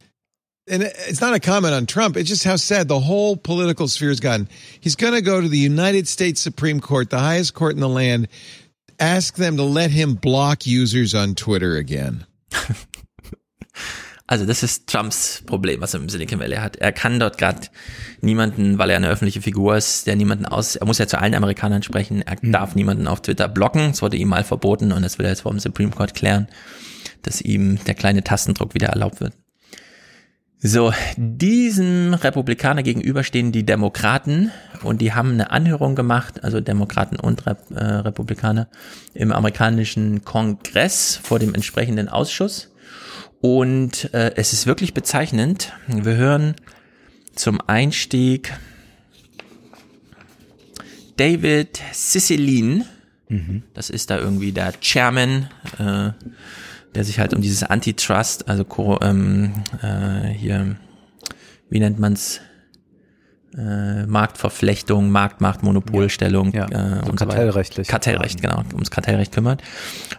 And 0.66 0.82
it's 0.82 1.20
not 1.20 1.34
a 1.34 1.40
comment 1.40 1.74
on 1.74 1.84
Trump. 1.84 2.16
It's 2.16 2.28
just 2.28 2.44
how 2.44 2.56
sad 2.56 2.88
the 2.88 3.00
whole 3.00 3.36
political 3.36 3.86
sphere 3.88 4.08
has 4.08 4.20
gotten. 4.20 4.48
He's 4.80 4.96
going 4.96 5.12
to 5.12 5.20
go 5.20 5.40
to 5.40 5.48
the 5.48 5.58
United 5.58 6.08
States 6.08 6.40
Supreme 6.40 6.80
Court, 6.80 7.10
the 7.10 7.18
highest 7.18 7.52
court 7.52 7.74
in 7.74 7.80
the 7.80 7.88
land, 7.88 8.28
ask 8.98 9.34
them 9.34 9.58
to 9.58 9.62
let 9.62 9.90
him 9.90 10.14
block 10.14 10.66
users 10.66 11.14
on 11.14 11.34
Twitter 11.34 11.76
again. 11.76 12.24
Also 14.26 14.46
das 14.46 14.62
ist 14.62 14.86
Trumps 14.86 15.42
Problem, 15.44 15.82
was 15.82 15.92
er 15.92 16.00
im 16.00 16.08
Silicon 16.08 16.40
Valley 16.40 16.56
hat. 16.56 16.76
Er 16.76 16.92
kann 16.92 17.20
dort 17.20 17.36
gerade 17.36 17.68
niemanden, 18.22 18.78
weil 18.78 18.88
er 18.88 18.96
eine 18.96 19.10
öffentliche 19.10 19.42
Figur 19.42 19.76
ist, 19.76 20.06
der 20.06 20.16
niemanden 20.16 20.46
aus, 20.46 20.76
er 20.76 20.86
muss 20.86 20.96
ja 20.96 21.06
zu 21.06 21.20
allen 21.20 21.34
Amerikanern 21.34 21.82
sprechen, 21.82 22.22
er 22.22 22.36
darf 22.40 22.74
niemanden 22.74 23.06
auf 23.06 23.20
Twitter 23.20 23.48
blocken, 23.48 23.88
das 23.90 24.00
wurde 24.00 24.16
ihm 24.16 24.28
mal 24.28 24.42
verboten 24.42 24.92
und 24.92 25.02
das 25.02 25.18
will 25.18 25.26
er 25.26 25.32
jetzt 25.32 25.42
vor 25.42 25.52
dem 25.52 25.60
Supreme 25.60 25.90
Court 25.90 26.14
klären. 26.14 26.48
dass 27.22 27.40
ihm 27.40 27.78
der 27.86 27.94
kleine 27.94 28.22
Tastendruck 28.22 28.74
wieder 28.74 28.88
erlaubt 28.88 29.20
wird. 29.20 29.32
So, 30.58 30.94
diesem 31.16 32.14
Republikaner 32.14 32.82
gegenüber 32.82 33.22
stehen 33.22 33.52
die 33.52 33.66
Demokraten 33.66 34.50
und 34.82 35.02
die 35.02 35.12
haben 35.12 35.32
eine 35.32 35.50
Anhörung 35.50 35.94
gemacht, 35.94 36.42
also 36.42 36.60
Demokraten 36.60 37.16
und 37.16 37.46
Rep 37.46 37.70
äh, 37.70 37.84
Republikaner 37.84 38.68
im 39.12 39.30
amerikanischen 39.30 40.24
Kongress 40.24 41.20
vor 41.22 41.38
dem 41.38 41.54
entsprechenden 41.54 42.08
Ausschuss. 42.08 42.73
Und 43.44 44.08
äh, 44.14 44.32
es 44.36 44.54
ist 44.54 44.66
wirklich 44.66 44.94
bezeichnend. 44.94 45.74
Wir 45.86 46.16
hören 46.16 46.54
zum 47.34 47.60
Einstieg 47.66 48.54
David 51.18 51.78
Cicilline. 51.92 52.86
Mhm. 53.28 53.62
Das 53.74 53.90
ist 53.90 54.08
da 54.08 54.16
irgendwie 54.16 54.52
der 54.52 54.72
Chairman 54.80 55.50
äh, 55.78 56.12
der 56.94 57.04
sich 57.04 57.18
halt 57.18 57.34
um 57.34 57.42
dieses 57.42 57.64
Antitrust, 57.64 58.48
also 58.48 58.64
ähm, 59.02 59.52
äh, 59.82 60.28
hier, 60.28 60.76
wie 61.68 61.80
nennt 61.80 61.98
man's, 61.98 62.40
äh, 63.56 64.06
Marktverflechtung, 64.06 65.10
Marktmacht, 65.10 65.62
Monopolstellung 65.62 66.52
Ja, 66.52 66.66
ja, 66.70 66.98
äh, 66.98 67.04
so 67.04 67.10
und 67.10 67.18
so 67.20 67.26
weiter. 67.26 67.36
kartellrechtlich. 67.36 67.88
Kartellrecht, 67.88 68.42
genau, 68.42 68.62
ums 68.72 68.90
Kartellrecht 68.90 69.32
kümmert. 69.32 69.62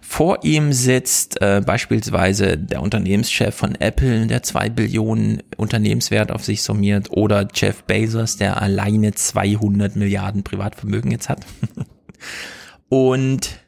Vor 0.02 0.44
ihm 0.44 0.72
sitzt 0.72 1.42
äh, 1.42 1.62
beispielsweise 1.66 2.58
der 2.58 2.82
Unternehmenschef 2.82 3.54
von 3.54 3.76
Apple, 3.76 4.28
der 4.28 4.44
zwei 4.44 4.70
Billionen 4.70 5.44
Unternehmenswert 5.58 6.32
auf 6.32 6.44
sich 6.44 6.64
summiert, 6.64 7.12
oder 7.12 7.48
Jeff 7.54 7.84
Bezos, 7.84 8.38
der 8.38 8.62
alleine 8.62 9.14
200 9.14 9.96
Milliarden 9.96 10.44
Privatvermögen 10.44 11.12
jetzt 11.12 11.30
hat. 11.30 11.46
und 12.90 13.60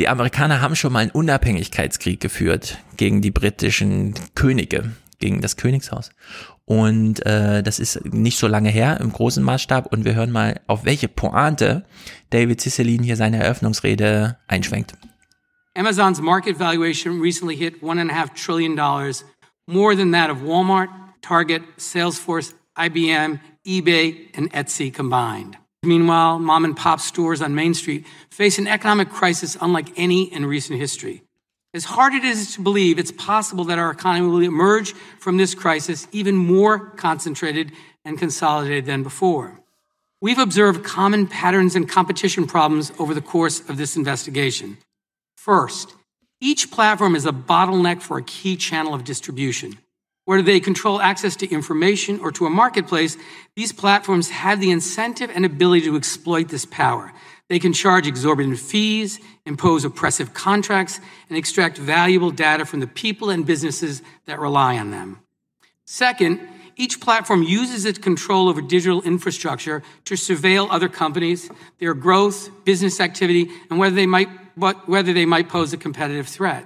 die 0.00 0.08
Amerikaner 0.08 0.62
haben 0.62 0.76
schon 0.76 0.92
mal 0.92 1.00
einen 1.00 1.10
Unabhängigkeitskrieg 1.10 2.20
geführt 2.20 2.78
gegen 2.96 3.20
die 3.20 3.30
britischen 3.30 4.14
Könige, 4.34 4.92
gegen 5.18 5.42
das 5.42 5.56
Königshaus. 5.56 6.10
Und 6.70 7.26
äh, 7.26 7.64
das 7.64 7.80
ist 7.80 8.14
nicht 8.14 8.38
so 8.38 8.46
lange 8.46 8.68
her 8.68 9.00
im 9.00 9.10
großen 9.10 9.42
Maßstab. 9.42 9.92
Und 9.92 10.04
wir 10.04 10.14
hören 10.14 10.30
mal, 10.30 10.60
auf 10.68 10.84
welche 10.84 11.08
Pointe 11.08 11.84
David 12.30 12.60
Cicilline 12.60 13.02
hier 13.02 13.16
seine 13.16 13.42
Eröffnungsrede 13.42 14.38
einschwenkt. 14.46 14.94
Amazon's 15.74 16.20
market 16.20 16.60
valuation 16.60 17.20
recently 17.20 17.56
hit 17.56 17.82
$1.5 17.82 18.34
trillion, 18.36 18.76
more 19.66 19.96
than 19.96 20.12
that 20.12 20.30
of 20.30 20.44
Walmart, 20.44 20.90
Target, 21.22 21.62
Salesforce, 21.76 22.54
IBM, 22.78 23.40
eBay, 23.66 24.28
and 24.36 24.52
Etsy 24.52 24.94
combined. 24.94 25.56
Meanwhile, 25.82 26.38
mom 26.38 26.64
and 26.64 26.76
pop 26.76 27.00
stores 27.00 27.42
on 27.42 27.52
Main 27.52 27.74
Street 27.74 28.06
face 28.30 28.60
an 28.60 28.68
economic 28.68 29.10
crisis 29.10 29.56
unlike 29.60 29.88
any 29.96 30.32
in 30.32 30.46
recent 30.46 30.78
history. 30.78 31.22
As 31.72 31.84
hard 31.84 32.14
it 32.14 32.24
is 32.24 32.54
to 32.54 32.62
believe, 32.62 32.98
it's 32.98 33.12
possible 33.12 33.64
that 33.64 33.78
our 33.78 33.92
economy 33.92 34.26
will 34.26 34.40
emerge 34.40 34.92
from 35.20 35.36
this 35.36 35.54
crisis 35.54 36.08
even 36.10 36.34
more 36.34 36.90
concentrated 36.90 37.70
and 38.04 38.18
consolidated 38.18 38.86
than 38.86 39.04
before. 39.04 39.60
We've 40.20 40.38
observed 40.38 40.84
common 40.84 41.28
patterns 41.28 41.76
and 41.76 41.88
competition 41.88 42.46
problems 42.46 42.90
over 42.98 43.14
the 43.14 43.20
course 43.20 43.60
of 43.68 43.76
this 43.76 43.96
investigation. 43.96 44.78
First, 45.36 45.94
each 46.40 46.72
platform 46.72 47.14
is 47.14 47.24
a 47.24 47.32
bottleneck 47.32 48.02
for 48.02 48.18
a 48.18 48.22
key 48.22 48.56
channel 48.56 48.92
of 48.92 49.04
distribution. 49.04 49.78
Whether 50.24 50.42
they 50.42 50.60
control 50.60 51.00
access 51.00 51.36
to 51.36 51.48
information 51.50 52.18
or 52.20 52.32
to 52.32 52.46
a 52.46 52.50
marketplace, 52.50 53.16
these 53.54 53.72
platforms 53.72 54.30
have 54.30 54.60
the 54.60 54.70
incentive 54.70 55.30
and 55.32 55.44
ability 55.44 55.86
to 55.86 55.96
exploit 55.96 56.48
this 56.48 56.64
power. 56.66 57.12
They 57.50 57.58
can 57.58 57.72
charge 57.72 58.06
exorbitant 58.06 58.60
fees, 58.60 59.18
impose 59.44 59.84
oppressive 59.84 60.32
contracts, 60.32 61.00
and 61.28 61.36
extract 61.36 61.78
valuable 61.78 62.30
data 62.30 62.64
from 62.64 62.78
the 62.78 62.86
people 62.86 63.28
and 63.28 63.44
businesses 63.44 64.02
that 64.26 64.38
rely 64.38 64.78
on 64.78 64.92
them. 64.92 65.18
Second, 65.84 66.40
each 66.76 67.00
platform 67.00 67.42
uses 67.42 67.84
its 67.84 67.98
control 67.98 68.48
over 68.48 68.62
digital 68.62 69.02
infrastructure 69.02 69.82
to 70.04 70.14
surveil 70.14 70.68
other 70.70 70.88
companies, 70.88 71.50
their 71.80 71.92
growth, 71.92 72.50
business 72.64 73.00
activity, 73.00 73.50
and 73.68 73.80
whether 73.80 73.96
they 73.96 74.06
might, 74.06 74.28
whether 74.86 75.12
they 75.12 75.26
might 75.26 75.48
pose 75.48 75.72
a 75.72 75.76
competitive 75.76 76.28
threat. 76.28 76.64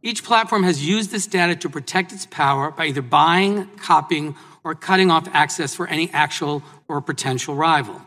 Each 0.00 0.22
platform 0.22 0.62
has 0.62 0.86
used 0.86 1.10
this 1.10 1.26
data 1.26 1.56
to 1.56 1.68
protect 1.68 2.12
its 2.12 2.26
power 2.26 2.70
by 2.70 2.86
either 2.86 3.02
buying, 3.02 3.66
copying, 3.78 4.36
or 4.62 4.76
cutting 4.76 5.10
off 5.10 5.26
access 5.32 5.74
for 5.74 5.88
any 5.88 6.08
actual 6.12 6.62
or 6.86 7.00
potential 7.00 7.56
rival. 7.56 8.00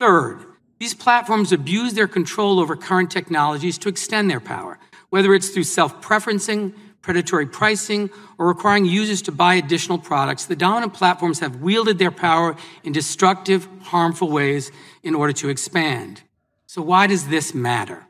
Third, 0.00 0.49
these 0.80 0.94
platforms 0.94 1.52
abuse 1.52 1.92
their 1.92 2.08
control 2.08 2.58
over 2.58 2.74
current 2.74 3.10
technologies 3.10 3.76
to 3.78 3.90
extend 3.90 4.30
their 4.30 4.40
power, 4.40 4.78
whether 5.10 5.34
it's 5.34 5.50
through 5.50 5.64
self 5.64 6.00
preferencing, 6.00 6.72
predatory 7.02 7.46
pricing, 7.46 8.08
or 8.38 8.48
requiring 8.48 8.86
users 8.86 9.20
to 9.22 9.32
buy 9.32 9.54
additional 9.54 9.98
products. 9.98 10.46
The 10.46 10.56
dominant 10.56 10.94
platforms 10.94 11.40
have 11.40 11.56
wielded 11.56 11.98
their 11.98 12.10
power 12.10 12.56
in 12.82 12.94
destructive, 12.94 13.68
harmful 13.82 14.30
ways 14.30 14.72
in 15.02 15.14
order 15.14 15.34
to 15.34 15.50
expand. 15.50 16.22
So, 16.66 16.80
why 16.80 17.06
does 17.06 17.28
this 17.28 17.54
matter? 17.54 18.06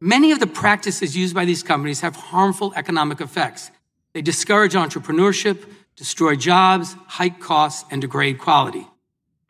Many 0.00 0.32
of 0.32 0.40
the 0.40 0.46
practices 0.46 1.14
used 1.14 1.34
by 1.34 1.44
these 1.44 1.62
companies 1.62 2.00
have 2.00 2.16
harmful 2.16 2.72
economic 2.74 3.20
effects. 3.20 3.70
They 4.14 4.22
discourage 4.22 4.72
entrepreneurship, 4.72 5.62
destroy 5.94 6.36
jobs, 6.36 6.96
hike 7.06 7.38
costs, 7.38 7.84
and 7.90 8.00
degrade 8.00 8.38
quality. 8.38 8.86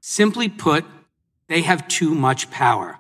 Simply 0.01 0.49
put, 0.49 0.85
they 1.49 1.63
have 1.63 1.89
too 1.89 2.15
much 2.15 2.51
power. 2.51 2.99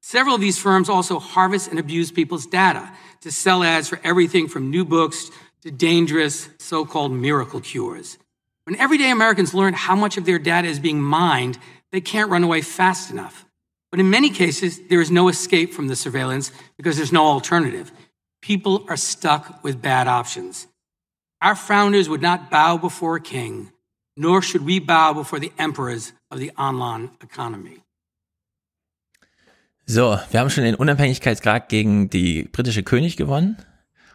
Several 0.00 0.34
of 0.34 0.40
these 0.40 0.58
firms 0.58 0.88
also 0.88 1.18
harvest 1.18 1.68
and 1.68 1.78
abuse 1.78 2.12
people's 2.12 2.46
data 2.46 2.92
to 3.22 3.32
sell 3.32 3.64
ads 3.64 3.88
for 3.88 3.98
everything 4.04 4.46
from 4.46 4.70
new 4.70 4.84
books 4.84 5.30
to 5.62 5.70
dangerous 5.70 6.48
so-called 6.58 7.10
miracle 7.12 7.60
cures. 7.60 8.18
When 8.64 8.76
everyday 8.76 9.10
Americans 9.10 9.54
learn 9.54 9.74
how 9.74 9.96
much 9.96 10.16
of 10.16 10.24
their 10.24 10.38
data 10.38 10.68
is 10.68 10.78
being 10.78 11.00
mined, 11.00 11.58
they 11.90 12.00
can't 12.00 12.30
run 12.30 12.44
away 12.44 12.62
fast 12.62 13.10
enough. 13.10 13.44
But 13.90 14.00
in 14.00 14.10
many 14.10 14.30
cases, 14.30 14.80
there 14.88 15.00
is 15.00 15.10
no 15.10 15.28
escape 15.28 15.72
from 15.72 15.88
the 15.88 15.96
surveillance 15.96 16.52
because 16.76 16.96
there's 16.96 17.12
no 17.12 17.24
alternative. 17.24 17.90
People 18.42 18.84
are 18.88 18.96
stuck 18.96 19.64
with 19.64 19.82
bad 19.82 20.06
options. 20.06 20.66
Our 21.40 21.54
founders 21.56 22.08
would 22.08 22.22
not 22.22 22.50
bow 22.50 22.76
before 22.76 23.16
a 23.16 23.20
king, 23.20 23.72
nor 24.16 24.42
should 24.42 24.64
we 24.64 24.78
bow 24.78 25.12
before 25.12 25.38
the 25.38 25.52
emperors 25.58 26.12
of 26.30 26.38
the 26.38 26.50
online 26.52 27.10
economy. 27.22 27.82
So, 29.88 30.18
wir 30.32 30.40
haben 30.40 30.50
schon 30.50 30.64
den 30.64 30.74
Unabhängigkeitsgrad 30.74 31.68
gegen 31.68 32.10
die 32.10 32.42
britische 32.42 32.82
König 32.82 33.16
gewonnen. 33.16 33.56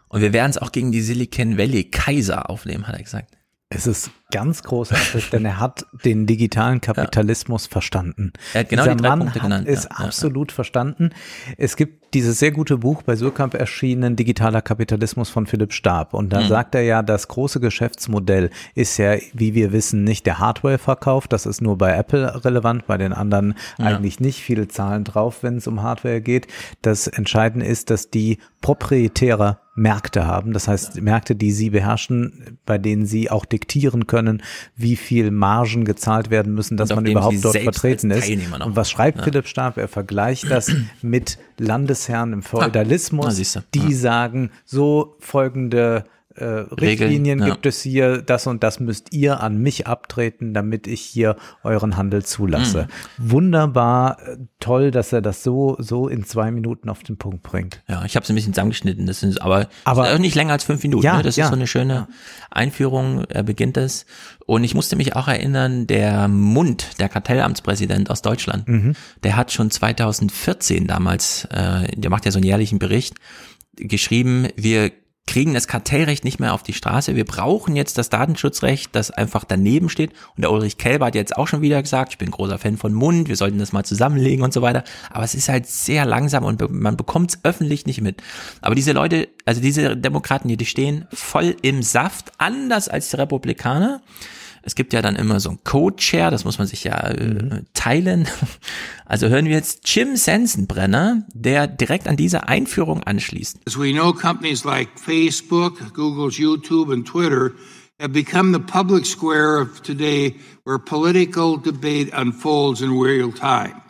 Und 0.10 0.20
wir 0.20 0.34
werden 0.34 0.52
es 0.52 0.58
auch 0.58 0.74
gegen 0.74 0.92
die 0.92 1.00
Silicon 1.00 1.58
Valley 1.58 1.86
Kaiser 1.86 2.50
aufnehmen, 2.50 2.88
hat 2.88 2.98
er 2.98 3.04
gesagt. 3.04 3.38
Es 3.70 3.88
ist 3.88 4.12
ganz 4.32 4.64
großartig, 4.64 5.30
denn 5.30 5.46
er 5.46 5.60
hat 5.60 5.86
den 6.06 6.26
digitalen 6.26 6.82
Kapitalismus 6.82 7.66
ja. 7.66 7.72
verstanden. 7.72 8.34
Er 8.54 8.62
hat 8.62 8.70
genau 8.70 8.84
Dieser 8.84 8.96
die 8.96 9.02
drei 9.02 9.10
Mann 9.10 9.20
Punkte 9.20 9.40
hat 9.40 9.44
genannt. 9.44 9.68
es 9.68 9.84
ja, 9.84 9.92
absolut 9.92 10.52
verstanden. 10.52 11.12
Es 11.58 11.76
gibt 11.76 12.02
dieses 12.14 12.40
sehr 12.40 12.52
gute 12.52 12.78
Buch 12.78 13.04
bei 13.04 13.16
Surkamp 13.16 13.54
erschienen, 13.54 14.18
Digitaler 14.18 14.62
Kapitalismus 14.62 15.30
von 15.30 15.46
Philipp 15.48 15.72
Stab. 15.72 16.14
Und 16.14 16.34
da 16.34 16.42
Mhm. 16.42 16.48
sagt 16.48 16.76
er 16.76 16.82
ja, 16.82 17.04
das 17.04 17.30
große 17.30 17.62
Geschäftsmodell 17.62 18.50
ist 18.76 18.98
ja, 18.98 19.16
wie 19.34 19.54
wir 19.56 19.72
wissen, 19.72 20.04
nicht 20.04 20.26
der 20.26 20.40
Hardware-Verkauf. 20.40 21.30
Das 21.30 21.46
ist 21.46 21.62
nur 21.62 21.78
bei 21.78 21.96
Apple 21.96 22.44
relevant, 22.44 22.86
bei 22.86 22.98
den 22.98 23.14
anderen 23.14 23.54
Ja. 23.78 23.86
eigentlich 23.86 24.20
nicht. 24.20 24.40
Viele 24.42 24.68
Zahlen 24.68 25.06
drauf, 25.06 25.42
wenn 25.44 25.56
es 25.58 25.68
um 25.68 25.84
Hardware 25.84 26.20
geht. 26.20 26.48
Das 26.82 27.08
Entscheidende 27.08 27.66
ist, 27.66 27.90
dass 27.90 28.10
die 28.10 28.40
proprietäre 28.60 29.60
Märkte 29.76 30.28
haben. 30.28 30.52
Das 30.52 30.68
heißt, 30.68 31.02
Märkte, 31.02 31.34
die 31.36 31.52
sie 31.52 31.70
beherrschen, 31.70 32.60
bei 32.66 32.78
denen 32.78 33.06
sie 33.06 33.32
auch 33.32 33.46
diktieren 33.46 34.06
können, 34.06 34.21
wie 34.76 34.96
viel 34.96 35.32
Margen 35.32 35.86
gezahlt 35.86 36.30
werden 36.30 36.54
müssen, 36.54 36.78
dass 36.78 36.90
man 36.94 37.06
überhaupt 37.06 37.44
dort 37.44 37.58
vertreten 37.58 38.12
ist. 38.12 38.30
Und 38.30 38.76
was 38.76 38.90
schreibt 38.92 39.20
Ja. 39.20 39.24
Philipp 39.24 39.48
Stab? 39.48 39.78
Er 39.78 39.88
vergleicht 39.88 40.50
das 40.50 40.72
mit 41.02 41.38
Landesherren 41.58 42.34
im 42.34 42.40
Ah, 42.40 42.48
Feudalismus, 42.48 43.36
siehste. 43.36 43.64
die 43.74 43.80
Ja. 43.92 43.96
sagen, 43.98 44.52
so 44.66 45.16
folgende 45.20 46.06
äh, 46.36 46.44
Richtlinien 46.46 47.40
ja. 47.40 47.46
gibt 47.46 47.66
es 47.66 47.82
hier, 47.82 48.22
das 48.22 48.48
und 48.48 48.64
das 48.64 48.80
müsst 48.80 49.14
ihr 49.14 49.42
an 49.42 49.58
mich 49.58 49.88
abtreten, 49.88 50.54
damit 50.54 50.88
ich 50.88 51.02
hier 51.02 51.36
euren 51.64 51.98
Handel 51.98 52.24
zulasse. 52.24 52.88
Mhm. 53.18 53.32
Wunderbar, 53.32 54.18
äh, 54.28 54.38
toll, 54.60 54.92
dass 54.92 55.12
er 55.14 55.22
das 55.22 55.44
so, 55.44 55.76
so 55.80 56.08
in 56.08 56.24
zwei 56.26 56.52
Minuten 56.52 56.90
auf 56.90 57.04
den 57.04 57.18
Punkt 57.18 57.44
bringt. 57.44 57.82
Ja, 57.88 58.04
ich 58.06 58.16
habe 58.16 58.24
es 58.24 58.30
ein 58.30 58.36
bisschen 58.36 58.54
zusammengeschnitten. 58.54 59.06
Das 59.06 59.20
sind 59.20 59.42
aber, 59.42 59.68
Aber- 59.84 60.14
auch 60.14 60.18
nicht 60.20 60.36
länger 60.36 60.54
als 60.54 60.64
fünf 60.64 60.82
Minuten. 60.84 61.04
Ja, 61.06 61.18
ne? 61.18 61.24
Das 61.24 61.36
ja. 61.36 61.46
ist 61.46 61.50
so 61.50 61.56
eine 61.56 61.68
schöne 61.68 62.08
Einführung. 62.50 63.24
Er 63.30 63.44
beginnt 63.44 63.78
es. 63.78 64.06
Und 64.46 64.64
ich 64.64 64.74
musste 64.76 64.96
mich 64.96 65.16
auch 65.16 65.28
erinnern, 65.28 65.88
der 65.88 66.28
Mund, 66.28 67.00
der 67.00 67.10
Kartellamtspräsident 67.10 68.10
aus 68.10 68.22
Deutschland, 68.22 68.68
Mhm. 68.68 68.96
der 69.24 69.36
hat 69.36 69.52
schon 69.52 69.72
2014 69.72 70.88
damals, 70.88 71.46
äh, 71.52 71.88
der 71.96 72.10
macht 72.10 72.26
ja 72.26 72.32
so 72.32 72.38
einen 72.38 72.46
jährlichen 72.46 72.80
Bericht, 72.80 73.16
geschrieben, 73.78 74.48
wir 74.56 74.92
kriegen 75.28 75.54
das 75.54 75.68
Kartellrecht 75.68 76.24
nicht 76.26 76.40
mehr 76.40 76.54
auf 76.54 76.64
die 76.64 76.74
Straße. 76.74 77.16
Wir 77.16 77.26
brauchen 77.26 77.76
jetzt 77.76 77.98
das 77.98 78.10
Datenschutzrecht, 78.10 78.94
das 78.94 79.12
einfach 79.12 79.44
daneben 79.46 79.88
steht. 79.88 80.12
Und 80.36 80.42
der 80.42 80.52
Ulrich 80.52 80.78
Kelber 80.78 81.06
hat 81.06 81.16
jetzt 81.16 81.38
auch 81.38 81.48
schon 81.48 81.62
wieder 81.62 81.82
gesagt, 81.82 82.12
ich 82.12 82.18
bin 82.18 82.32
großer 82.32 82.58
Fan 82.58 82.78
von 82.78 82.94
Mund, 82.94 83.30
wir 83.30 83.38
sollten 83.38 83.60
das 83.60 83.72
mal 83.72 83.86
zusammenlegen 83.86 84.44
und 84.44 84.52
so 84.52 84.62
weiter. 84.62 84.84
Aber 85.10 85.24
es 85.24 85.36
ist 85.36 85.48
halt 85.48 85.68
sehr 85.68 86.06
langsam 86.06 86.44
und 86.44 86.70
man 86.72 86.98
bekommt 86.98 87.32
es 87.32 87.40
öffentlich 87.44 87.86
nicht 87.86 88.02
mit. 88.02 88.22
Aber 88.62 88.76
diese 88.76 88.92
Leute, 88.92 89.30
also 89.46 89.62
diese 89.62 89.96
Demokraten 89.96 90.50
hier, 90.50 90.58
die 90.58 90.66
stehen 90.66 91.08
voll 91.14 91.56
im 91.62 91.82
Saft, 91.82 92.32
anders 92.38 92.90
als 92.90 93.10
die 93.10 93.16
Republikaner. 93.16 94.02
Es 94.64 94.76
gibt 94.76 94.94
ja 94.94 95.02
dann 95.02 95.16
immer 95.16 95.40
so 95.40 95.50
ein 95.50 95.60
Code-Share, 95.64 96.32
das 96.32 96.46
muss 96.46 96.58
man 96.58 96.68
sich 96.68 96.84
ja 96.84 96.98
äh, 97.10 97.64
teilen. 97.74 98.28
Also 99.06 99.28
hören 99.28 99.44
wir 99.44 99.56
jetzt 99.56 99.94
Jim 99.94 100.16
Sensenbrenner, 100.16 101.24
der 101.34 101.68
direkt 101.68 102.08
an 102.08 102.16
diese 102.16 102.48
Einführung 102.48 103.04
anschließt. 103.04 103.60
As 103.68 103.78
we 103.78 103.92
know, 103.92 104.14
companies 104.14 104.64
like 104.64 104.88
Facebook, 104.98 105.94
Google's 105.94 106.38
YouTube, 106.38 106.94
and 106.94 107.06
Twitter 107.06 107.52
have 108.00 108.14
become 108.14 108.54
the 108.54 108.60
public 108.60 109.06
square 109.06 109.58
of 109.58 109.82
today 109.84 110.36
where 110.64 110.80
political 110.80 111.58
debate 111.58 112.10
unfolds 112.14 112.82
in 112.82 112.98
real 112.98 113.34
time. 113.34 113.82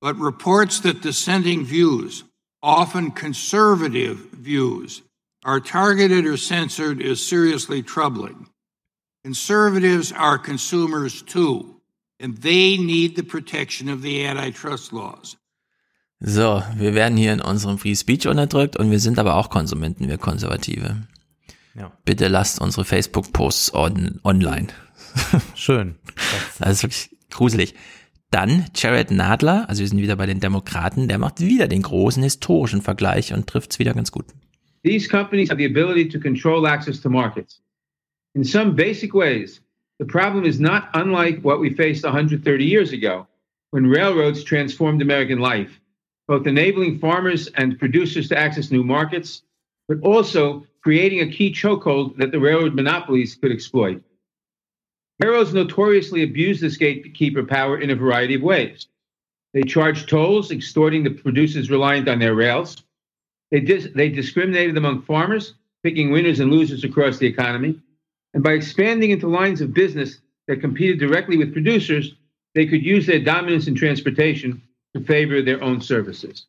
But 0.00 0.16
reports 0.18 0.80
that 0.80 1.00
dissenting 1.00 1.64
views, 1.64 2.24
often 2.60 3.12
conservative 3.12 4.18
views, 4.32 5.02
are 5.44 5.60
targeted 5.60 6.26
or 6.26 6.36
censored 6.36 7.00
is 7.00 7.24
seriously 7.24 7.82
troubling. 7.82 8.48
Conservatives 9.22 10.12
are 10.12 10.38
consumers 10.38 11.22
too, 11.22 11.80
and 12.18 12.40
they 12.40 12.78
need 12.78 13.16
the 13.16 13.22
protection 13.22 13.90
of 13.90 14.00
the 14.02 14.24
antitrust 14.24 14.92
laws. 14.92 15.36
So, 16.20 16.62
wir 16.76 16.94
werden 16.94 17.16
hier 17.16 17.32
in 17.32 17.40
unserem 17.40 17.78
Free 17.78 17.94
Speech 17.94 18.26
unterdrückt 18.28 18.76
und 18.76 18.90
wir 18.90 18.98
sind 18.98 19.18
aber 19.18 19.36
auch 19.36 19.50
Konsumenten, 19.50 20.08
wir 20.08 20.18
Konservative. 20.18 21.06
Ja. 21.74 21.92
Bitte 22.04 22.28
lasst 22.28 22.60
unsere 22.60 22.84
Facebook-Posts 22.84 23.74
on, 23.74 24.20
online. 24.24 24.68
Schön. 25.54 25.96
Das 26.58 26.70
ist 26.70 26.82
wirklich 26.82 27.16
gruselig. 27.30 27.74
Dann 28.30 28.66
Jared 28.74 29.10
Nadler, 29.10 29.68
also 29.68 29.80
wir 29.80 29.88
sind 29.88 30.00
wieder 30.00 30.16
bei 30.16 30.26
den 30.26 30.40
Demokraten, 30.40 31.08
der 31.08 31.18
macht 31.18 31.40
wieder 31.40 31.68
den 31.68 31.82
großen 31.82 32.22
historischen 32.22 32.80
Vergleich 32.80 33.32
und 33.32 33.46
trifft's 33.46 33.78
wieder 33.78 33.92
ganz 33.92 34.12
gut. 34.12 34.26
These 34.82 35.08
companies 35.08 35.50
have 35.50 35.58
the 35.58 35.66
ability 35.66 36.08
to 36.08 36.18
control 36.18 36.66
access 36.66 37.00
to 37.00 37.10
markets. 37.10 37.60
In 38.34 38.44
some 38.44 38.76
basic 38.76 39.12
ways, 39.12 39.60
the 39.98 40.04
problem 40.04 40.44
is 40.44 40.60
not 40.60 40.90
unlike 40.94 41.40
what 41.42 41.60
we 41.60 41.74
faced 41.74 42.04
130 42.04 42.64
years 42.64 42.92
ago 42.92 43.26
when 43.70 43.86
railroads 43.86 44.44
transformed 44.44 45.02
American 45.02 45.38
life, 45.38 45.80
both 46.28 46.46
enabling 46.46 46.98
farmers 46.98 47.48
and 47.48 47.78
producers 47.78 48.28
to 48.28 48.38
access 48.38 48.70
new 48.70 48.84
markets, 48.84 49.42
but 49.88 50.00
also 50.02 50.64
creating 50.82 51.20
a 51.20 51.32
key 51.32 51.52
chokehold 51.52 52.16
that 52.16 52.30
the 52.30 52.38
railroad 52.38 52.74
monopolies 52.74 53.34
could 53.34 53.52
exploit. 53.52 54.02
Railroads 55.18 55.52
notoriously 55.52 56.22
abused 56.22 56.62
this 56.62 56.76
gatekeeper 56.76 57.42
power 57.42 57.78
in 57.78 57.90
a 57.90 57.96
variety 57.96 58.34
of 58.34 58.42
ways. 58.42 58.86
They 59.52 59.62
charged 59.62 60.08
tolls, 60.08 60.52
extorting 60.52 61.02
the 61.02 61.10
producers 61.10 61.70
reliant 61.70 62.08
on 62.08 62.20
their 62.20 62.34
rails. 62.34 62.82
They, 63.50 63.60
dis- 63.60 63.88
they 63.94 64.08
discriminated 64.08 64.76
among 64.76 65.02
farmers, 65.02 65.54
picking 65.82 66.10
winners 66.12 66.40
and 66.40 66.50
losers 66.50 66.84
across 66.84 67.18
the 67.18 67.26
economy. 67.26 67.80
And 68.32 68.42
by 68.44 68.50
expanding 68.52 69.10
into 69.10 69.28
lines 69.28 69.60
of 69.60 69.72
business 69.74 70.20
that 70.46 70.60
competed 70.60 70.98
directly 71.00 71.36
with 71.38 71.52
producers, 71.52 72.14
they 72.54 72.66
could 72.66 72.82
use 72.84 73.06
their 73.06 73.20
dominance 73.22 73.68
in 73.68 73.74
transportation 73.74 74.62
to 74.94 75.00
favor 75.00 75.42
their 75.44 75.62
own 75.62 75.80
services. 75.80 76.46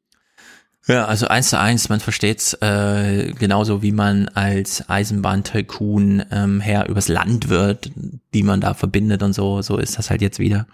Ja, 0.88 1.06
also 1.06 1.28
eins 1.28 1.50
zu 1.52 1.60
eins, 1.60 1.90
man 1.90 2.00
versteht's 2.00 2.54
äh, 2.56 3.34
genauso, 3.38 3.84
wie 3.84 3.92
man 3.92 4.30
als 4.30 4.90
Eisenbahntycoon 4.90 6.24
ähm, 6.32 6.60
her 6.60 6.90
übers 6.90 7.08
Land 7.08 7.50
wird, 7.50 7.92
die 8.34 8.42
man 8.42 8.62
da 8.62 8.74
verbindet 8.74 9.22
und 9.22 9.34
so, 9.34 9.62
so 9.62 9.78
ist 9.78 10.00
das 10.00 10.10
halt 10.10 10.22
jetzt 10.24 10.40
wieder. 10.40 10.66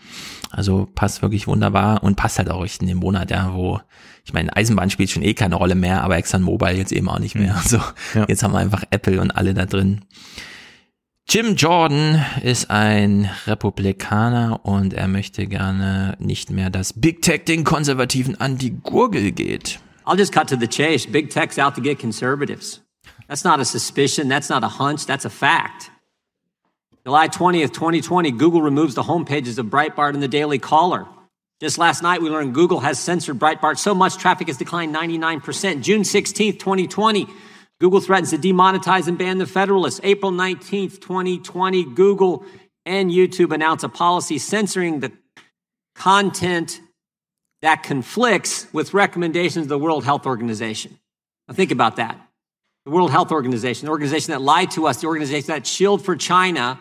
Also 0.49 0.87
passt 0.95 1.21
wirklich 1.21 1.45
wunderbar 1.47 2.03
und 2.03 2.15
passt 2.15 2.37
halt 2.39 2.49
auch 2.49 2.63
echt 2.63 2.81
in 2.81 2.87
den 2.87 2.97
Monat, 2.97 3.31
ja, 3.31 3.53
wo, 3.53 3.81
ich 4.23 4.31
meine, 4.31 4.55
Eisenbahn 4.55 4.89
spielt 4.89 5.09
schon 5.09 5.23
eh 5.23 5.33
keine 5.33 5.55
Rolle 5.55 5.75
mehr, 5.75 6.01
aber 6.03 6.17
ExxonMobil 6.17 6.77
jetzt 6.77 6.93
eben 6.93 7.09
auch 7.09 7.19
nicht 7.19 7.35
mehr. 7.35 7.55
Also 7.61 7.81
Ja. 8.15 8.25
jetzt 8.29 8.43
haben 8.43 8.53
wir 8.53 8.59
einfach 8.59 8.83
Apple 8.91 9.19
und 9.19 9.31
alle 9.31 9.53
da 9.53 9.65
drin. 9.65 10.01
Jim 11.29 11.57
Jordan 11.57 12.23
ist 12.41 12.71
ein 12.71 13.29
Republikaner 13.47 14.61
und 14.63 14.93
er 14.93 15.09
möchte 15.09 15.45
gerne 15.45 16.15
nicht 16.19 16.51
mehr, 16.51 16.69
dass 16.69 16.93
Big 16.93 17.21
Tech 17.21 17.43
den 17.43 17.65
Konservativen 17.65 18.39
an 18.39 18.57
die 18.57 18.79
Gurgel 18.81 19.33
geht. 19.33 19.81
I'll 20.05 20.17
just 20.17 20.31
cut 20.31 20.47
to 20.47 20.55
the 20.55 20.69
chase. 20.69 21.05
Big 21.05 21.29
tech's 21.29 21.59
out 21.59 21.75
to 21.75 21.81
get 21.81 21.99
conservatives. 21.99 22.81
That's 23.27 23.43
not 23.43 23.59
a 23.59 23.65
suspicion. 23.65 24.29
That's 24.29 24.47
not 24.47 24.63
a 24.63 24.69
hunch. 24.79 25.05
That's 25.05 25.25
a 25.25 25.29
fact. 25.29 25.91
July 27.05 27.27
20th, 27.27 27.73
2020, 27.73 28.31
Google 28.31 28.61
removes 28.61 28.95
the 28.95 29.03
homepages 29.03 29.57
of 29.57 29.65
Breitbart 29.65 30.13
and 30.13 30.23
the 30.23 30.29
Daily 30.29 30.59
Caller. 30.59 31.07
Just 31.59 31.77
last 31.77 32.03
night, 32.03 32.21
we 32.21 32.29
learned 32.29 32.53
Google 32.53 32.79
has 32.79 32.99
censored 32.99 33.37
Breitbart 33.37 33.77
so 33.77 33.93
much 33.93 34.15
traffic 34.15 34.47
has 34.47 34.55
declined 34.55 34.95
99%. 34.95 35.81
June 35.81 36.03
16th, 36.03 36.57
2020, 36.57 37.27
Google 37.79 37.99
threatens 38.01 38.31
to 38.31 38.37
demonetize 38.37 39.07
and 39.07 39.17
ban 39.17 39.37
the 39.37 39.45
Federalists. 39.45 39.99
April 40.03 40.31
19th, 40.31 40.99
2020, 40.99 41.93
Google 41.93 42.43
and 42.85 43.11
YouTube 43.11 43.53
announce 43.53 43.83
a 43.83 43.89
policy 43.89 44.37
censoring 44.37 44.99
the 44.99 45.11
content 45.95 46.79
that 47.61 47.83
conflicts 47.83 48.71
with 48.73 48.93
recommendations 48.93 49.65
of 49.65 49.69
the 49.69 49.77
World 49.77 50.05
Health 50.05 50.25
Organization. 50.25 50.97
Now, 51.47 51.53
think 51.53 51.71
about 51.71 51.97
that. 51.97 52.19
The 52.85 52.91
World 52.91 53.11
Health 53.11 53.31
Organization, 53.31 53.85
the 53.85 53.91
organization 53.91 54.31
that 54.31 54.41
lied 54.41 54.71
to 54.71 54.87
us, 54.87 55.01
the 55.01 55.07
organization 55.07 55.47
that 55.47 55.67
shielded 55.67 56.05
for 56.05 56.15
China. 56.15 56.79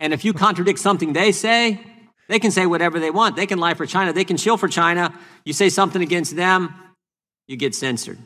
And 0.00 0.12
if 0.12 0.24
you 0.24 0.32
contradict 0.32 0.78
something 0.78 1.12
they 1.12 1.32
say, 1.32 1.80
they 2.28 2.38
can 2.38 2.50
say 2.50 2.66
whatever 2.66 3.00
they 3.00 3.10
want. 3.10 3.36
They 3.36 3.46
can 3.46 3.58
lie 3.58 3.74
for 3.74 3.86
China. 3.86 4.12
They 4.12 4.24
can 4.24 4.36
shield 4.36 4.60
for 4.60 4.68
China. 4.68 5.12
You 5.44 5.52
say 5.52 5.68
something 5.68 6.00
against 6.00 6.36
them, 6.36 6.74
you 7.46 7.56
get 7.56 7.74
censored. 7.74 8.18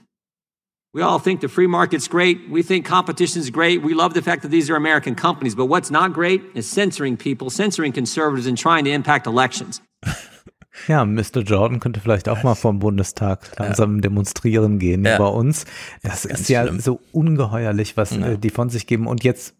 We 0.94 1.02
all 1.02 1.18
think 1.20 1.40
the 1.42 1.48
free 1.48 1.66
market's 1.66 2.08
great. 2.08 2.38
We 2.50 2.62
think 2.62 2.86
competition's 2.86 3.50
great. 3.50 3.82
We 3.84 3.92
love 3.94 4.14
the 4.14 4.22
fact 4.22 4.42
that 4.42 4.50
these 4.50 4.70
are 4.72 4.76
American 4.76 5.14
companies. 5.14 5.54
But 5.54 5.68
what's 5.68 5.90
not 5.90 6.14
great 6.14 6.40
is 6.54 6.70
censoring 6.70 7.16
people, 7.18 7.50
censoring 7.50 7.92
conservatives, 7.92 8.46
and 8.46 8.56
trying 8.58 8.84
to 8.84 8.90
impact 8.90 9.26
elections. 9.26 9.80
Ja, 10.86 11.04
Mr. 11.04 11.42
Jordan 11.42 11.80
könnte 11.80 11.98
vielleicht 11.98 12.28
auch 12.28 12.44
mal 12.44 12.54
vom 12.54 12.78
Bundestag 12.78 13.50
langsam 13.58 14.00
demonstrieren 14.00 14.78
gehen 14.78 15.04
Ja. 15.04 15.18
bei 15.18 15.26
uns. 15.26 15.64
Das 16.04 16.22
Ganz 16.28 16.40
ist 16.42 16.48
ja 16.48 16.62
schlimm. 16.62 16.78
so 16.78 17.00
ungeheuerlich, 17.10 17.96
was 17.96 18.12
Ja. 18.12 18.28
äh, 18.28 18.38
die 18.38 18.50
von 18.50 18.70
sich 18.70 18.86
geben. 18.86 19.08
Und 19.08 19.24
jetzt 19.24 19.56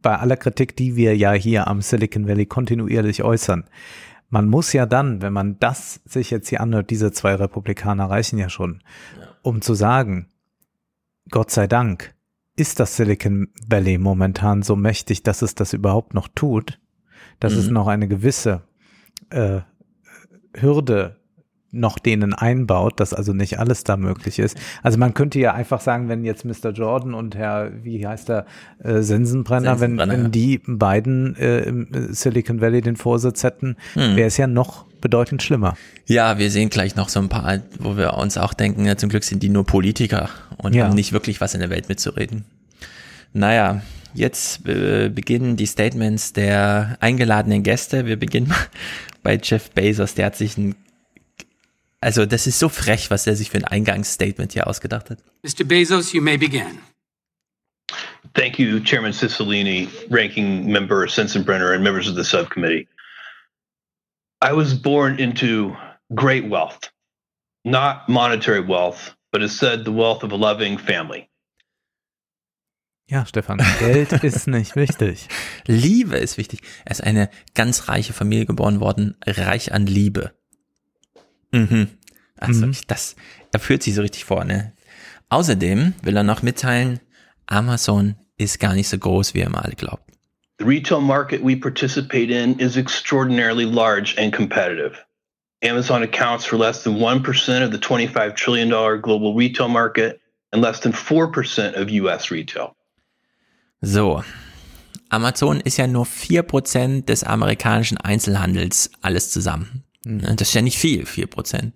bei 0.00 0.16
aller 0.18 0.38
Kritik, 0.38 0.74
die 0.74 0.96
wir 0.96 1.14
ja 1.18 1.32
hier 1.32 1.68
am 1.68 1.82
Silicon 1.82 2.26
Valley 2.26 2.46
kontinuierlich 2.46 3.22
äußern. 3.22 3.64
Man 4.30 4.48
muss 4.48 4.72
ja 4.72 4.86
dann, 4.86 5.20
wenn 5.20 5.34
man 5.34 5.58
das 5.60 6.00
sich 6.06 6.30
jetzt 6.30 6.48
hier 6.48 6.62
anhört, 6.62 6.88
diese 6.88 7.12
zwei 7.12 7.34
Republikaner 7.34 8.08
reichen 8.08 8.38
ja 8.38 8.48
schon, 8.48 8.82
um 9.42 9.60
zu 9.60 9.74
sagen, 9.74 10.28
Gott 11.30 11.50
sei 11.50 11.66
Dank 11.66 12.14
ist 12.56 12.78
das 12.80 12.96
Silicon 12.96 13.48
Valley 13.66 13.98
momentan 13.98 14.62
so 14.62 14.76
mächtig, 14.76 15.22
dass 15.22 15.42
es 15.42 15.54
das 15.54 15.72
überhaupt 15.72 16.14
noch 16.14 16.28
tut, 16.28 16.80
dass 17.40 17.54
es 17.54 17.66
Mhm. 17.68 17.72
noch 17.72 17.86
eine 17.88 18.08
gewisse 18.08 18.62
äh, 19.30 19.60
Hürde 20.54 21.20
noch 21.74 21.98
denen 21.98 22.32
einbaut, 22.34 23.00
dass 23.00 23.12
also 23.12 23.32
nicht 23.32 23.58
alles 23.58 23.84
da 23.84 23.96
möglich 23.96 24.38
ist. 24.38 24.56
Also 24.82 24.98
man 24.98 25.12
könnte 25.14 25.38
ja 25.38 25.52
einfach 25.52 25.80
sagen, 25.80 26.08
wenn 26.08 26.24
jetzt 26.24 26.44
Mr. 26.44 26.70
Jordan 26.70 27.14
und 27.14 27.34
Herr, 27.36 27.70
wie 27.82 28.06
heißt 28.06 28.28
der, 28.28 28.46
äh, 28.82 29.02
Sensenbrenner, 29.02 29.80
wenn, 29.80 29.98
wenn 29.98 30.30
die 30.30 30.60
beiden 30.66 31.36
äh, 31.36 31.60
im 31.60 31.88
Silicon 32.10 32.60
Valley 32.60 32.80
den 32.80 32.96
Vorsitz 32.96 33.42
hätten, 33.42 33.76
Hm. 33.94 34.16
wäre 34.16 34.28
es 34.28 34.36
ja 34.36 34.46
noch 34.46 34.84
bedeutend 35.00 35.42
schlimmer. 35.42 35.76
Ja, 36.06 36.38
wir 36.38 36.50
sehen 36.50 36.70
gleich 36.70 36.96
noch 36.96 37.08
so 37.10 37.20
ein 37.20 37.28
paar, 37.28 37.58
wo 37.78 37.96
wir 37.96 38.14
uns 38.14 38.38
auch 38.38 38.54
denken, 38.54 38.86
ja, 38.86 38.96
zum 38.96 39.10
Glück 39.10 39.24
sind 39.24 39.42
die 39.42 39.50
nur 39.50 39.66
Politiker 39.66 40.30
und 40.56 40.74
Ja. 40.74 40.86
haben 40.86 40.94
nicht 40.94 41.12
wirklich 41.12 41.40
was 41.42 41.52
in 41.54 41.60
der 41.60 41.68
Welt 41.70 41.88
mitzureden. 41.90 42.44
Naja, 43.32 43.82
jetzt 44.14 44.66
äh, 44.68 45.08
beginnen 45.08 45.56
die 45.56 45.66
Statements 45.66 46.32
der 46.32 46.96
eingeladenen 47.00 47.62
Gäste. 47.62 48.06
Wir 48.06 48.16
beginnen 48.18 48.52
bei 49.22 49.38
Jeff 49.42 49.70
Bezos, 49.72 50.14
der 50.14 50.26
hat 50.26 50.36
sich 50.36 50.56
ein, 50.56 50.74
also 52.04 52.26
das 52.26 52.46
ist 52.46 52.58
so 52.58 52.68
frech, 52.68 53.10
was 53.10 53.26
er 53.26 53.34
sich 53.34 53.48
für 53.48 53.56
ein 53.56 53.64
Eingangsstatement 53.64 54.52
hier 54.52 54.66
ausgedacht 54.66 55.08
hat. 55.08 55.18
Mr. 55.42 55.64
Bezos, 55.64 56.12
you 56.12 56.20
may 56.20 56.36
begin. 56.36 56.80
Thank 58.34 58.58
you, 58.58 58.80
Chairman 58.80 59.12
Cicilline, 59.12 59.88
Ranking 60.10 60.66
Member 60.70 61.08
Sensenbrenner, 61.08 61.72
and 61.72 61.82
members 61.82 62.08
of 62.08 62.14
the 62.16 62.24
subcommittee. 62.24 62.88
I 64.42 64.52
was 64.52 64.74
born 64.74 65.18
into 65.18 65.74
great 66.14 66.50
wealth, 66.50 66.92
not 67.64 68.08
monetary 68.08 68.60
wealth, 68.60 69.14
but 69.32 69.42
as 69.42 69.56
said, 69.56 69.84
the 69.84 69.92
wealth 69.92 70.22
of 70.24 70.32
a 70.32 70.36
loving 70.36 70.76
family. 70.76 71.30
Ja, 73.08 73.24
Stefan, 73.24 73.62
Geld 73.78 74.12
ist 74.24 74.46
nicht 74.46 74.76
wichtig. 74.76 75.28
Liebe 75.66 76.16
ist 76.16 76.36
wichtig. 76.36 76.60
Er 76.84 76.92
ist 76.92 77.02
eine 77.02 77.30
ganz 77.54 77.88
reiche 77.88 78.12
Familie 78.12 78.46
geboren 78.46 78.80
worden, 78.80 79.16
reich 79.26 79.72
an 79.72 79.86
Liebe. 79.86 80.32
Mhm. 81.54 81.88
Also 82.36 82.66
Mhm. 82.66 82.72
ich, 82.72 82.86
das, 82.86 83.16
er 83.52 83.60
führt 83.60 83.82
sich 83.82 83.94
so 83.94 84.02
richtig 84.02 84.24
vor, 84.24 84.44
ne? 84.44 84.72
Außerdem 85.28 85.94
will 86.02 86.16
er 86.16 86.22
noch 86.22 86.42
mitteilen, 86.42 87.00
Amazon 87.46 88.16
ist 88.36 88.58
gar 88.58 88.74
nicht 88.74 88.88
so 88.88 88.98
groß, 88.98 89.34
wie 89.34 89.40
ihr 89.40 89.48
mal 89.48 89.60
alle 89.60 89.74
glaubt. 89.76 90.02
The 90.58 90.64
retail 90.64 91.00
market 91.00 91.42
we 91.42 91.56
participate 91.56 92.30
in 92.30 92.58
is 92.58 92.76
extraordinarily 92.76 93.64
large 93.64 94.14
and 94.18 94.32
competitive. 94.34 94.96
Amazon 95.62 96.02
accounts 96.02 96.44
for 96.44 96.58
less 96.58 96.82
than 96.82 96.96
1% 96.98 97.64
of 97.64 97.72
the 97.72 97.78
$25 97.78 98.36
trillion 98.36 98.68
global 99.00 99.34
retail 99.34 99.68
market 99.68 100.20
and 100.52 100.62
less 100.62 100.80
than 100.80 100.92
4% 100.92 101.74
of 101.74 101.90
US 101.90 102.30
retail. 102.30 102.74
So, 103.80 104.22
Amazon 105.10 105.60
ist 105.60 105.76
ja 105.76 105.86
nur 105.86 106.06
4% 106.06 107.06
des 107.06 107.24
amerikanischen 107.24 107.98
Einzelhandels 107.98 108.90
alles 109.02 109.30
zusammen. 109.30 109.84
Mhm. 110.04 110.20
Das 110.36 110.48
ist 110.48 110.54
ja 110.54 110.62
nicht 110.62 110.78
viel, 110.78 111.04
4%. 111.04 111.72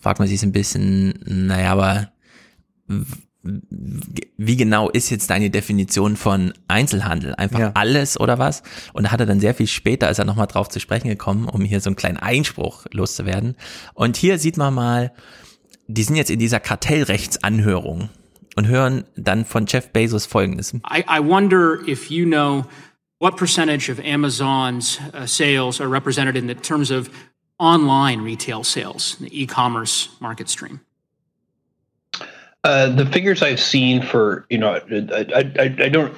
Fragt 0.00 0.18
man 0.18 0.28
sich 0.28 0.42
ein 0.42 0.52
bisschen, 0.52 1.14
naja, 1.26 1.72
aber 1.72 2.12
wie 3.42 4.56
genau 4.56 4.88
ist 4.88 5.10
jetzt 5.10 5.28
deine 5.30 5.50
Definition 5.50 6.16
von 6.16 6.54
Einzelhandel? 6.68 7.34
Einfach 7.34 7.58
Ja. 7.58 7.70
alles 7.74 8.18
oder 8.18 8.38
was? 8.38 8.62
Und 8.94 9.04
da 9.04 9.10
hat 9.10 9.20
er 9.20 9.26
dann 9.26 9.40
sehr 9.40 9.54
viel 9.54 9.66
später, 9.66 10.08
ist 10.08 10.18
er 10.18 10.24
nochmal 10.24 10.46
drauf 10.46 10.68
zu 10.68 10.80
sprechen 10.80 11.08
gekommen, 11.08 11.46
um 11.48 11.62
hier 11.62 11.80
so 11.80 11.90
einen 11.90 11.96
kleinen 11.96 12.16
Einspruch 12.16 12.86
loszuwerden. 12.92 13.56
Und 13.92 14.16
hier 14.16 14.38
sieht 14.38 14.56
man 14.56 14.72
mal, 14.72 15.12
die 15.88 16.02
sind 16.02 16.16
jetzt 16.16 16.30
in 16.30 16.38
dieser 16.38 16.60
Kartellrechtsanhörung 16.60 18.08
und 18.56 18.66
hören 18.66 19.04
dann 19.16 19.44
von 19.44 19.66
Jeff 19.66 19.90
Bezos 19.90 20.24
folgendes. 20.24 20.72
I, 20.74 21.00
I 21.08 21.20
wonder 21.22 21.78
if 21.86 22.10
you 22.10 22.24
know 22.24 22.64
what 23.18 23.36
percentage 23.36 23.90
of 23.92 23.98
Amazon's 24.02 24.98
uh, 25.12 25.26
sales 25.26 25.80
are 25.80 25.90
represented 25.90 26.36
in 26.36 26.48
the 26.48 26.54
terms 26.54 26.90
of 26.90 27.10
online 27.58 28.20
retail 28.20 28.64
sales, 28.64 29.16
the 29.16 29.42
e-commerce 29.42 30.08
market 30.20 30.48
stream. 30.48 30.80
Uh, 32.64 32.88
the 32.88 33.04
figures 33.04 33.42
I've 33.42 33.60
seen 33.60 34.00
for, 34.02 34.46
you 34.48 34.56
know, 34.56 34.80
I, 34.90 35.26
I, 35.34 35.52
I, 35.58 35.76
I 35.84 35.88
don't, 35.90 36.14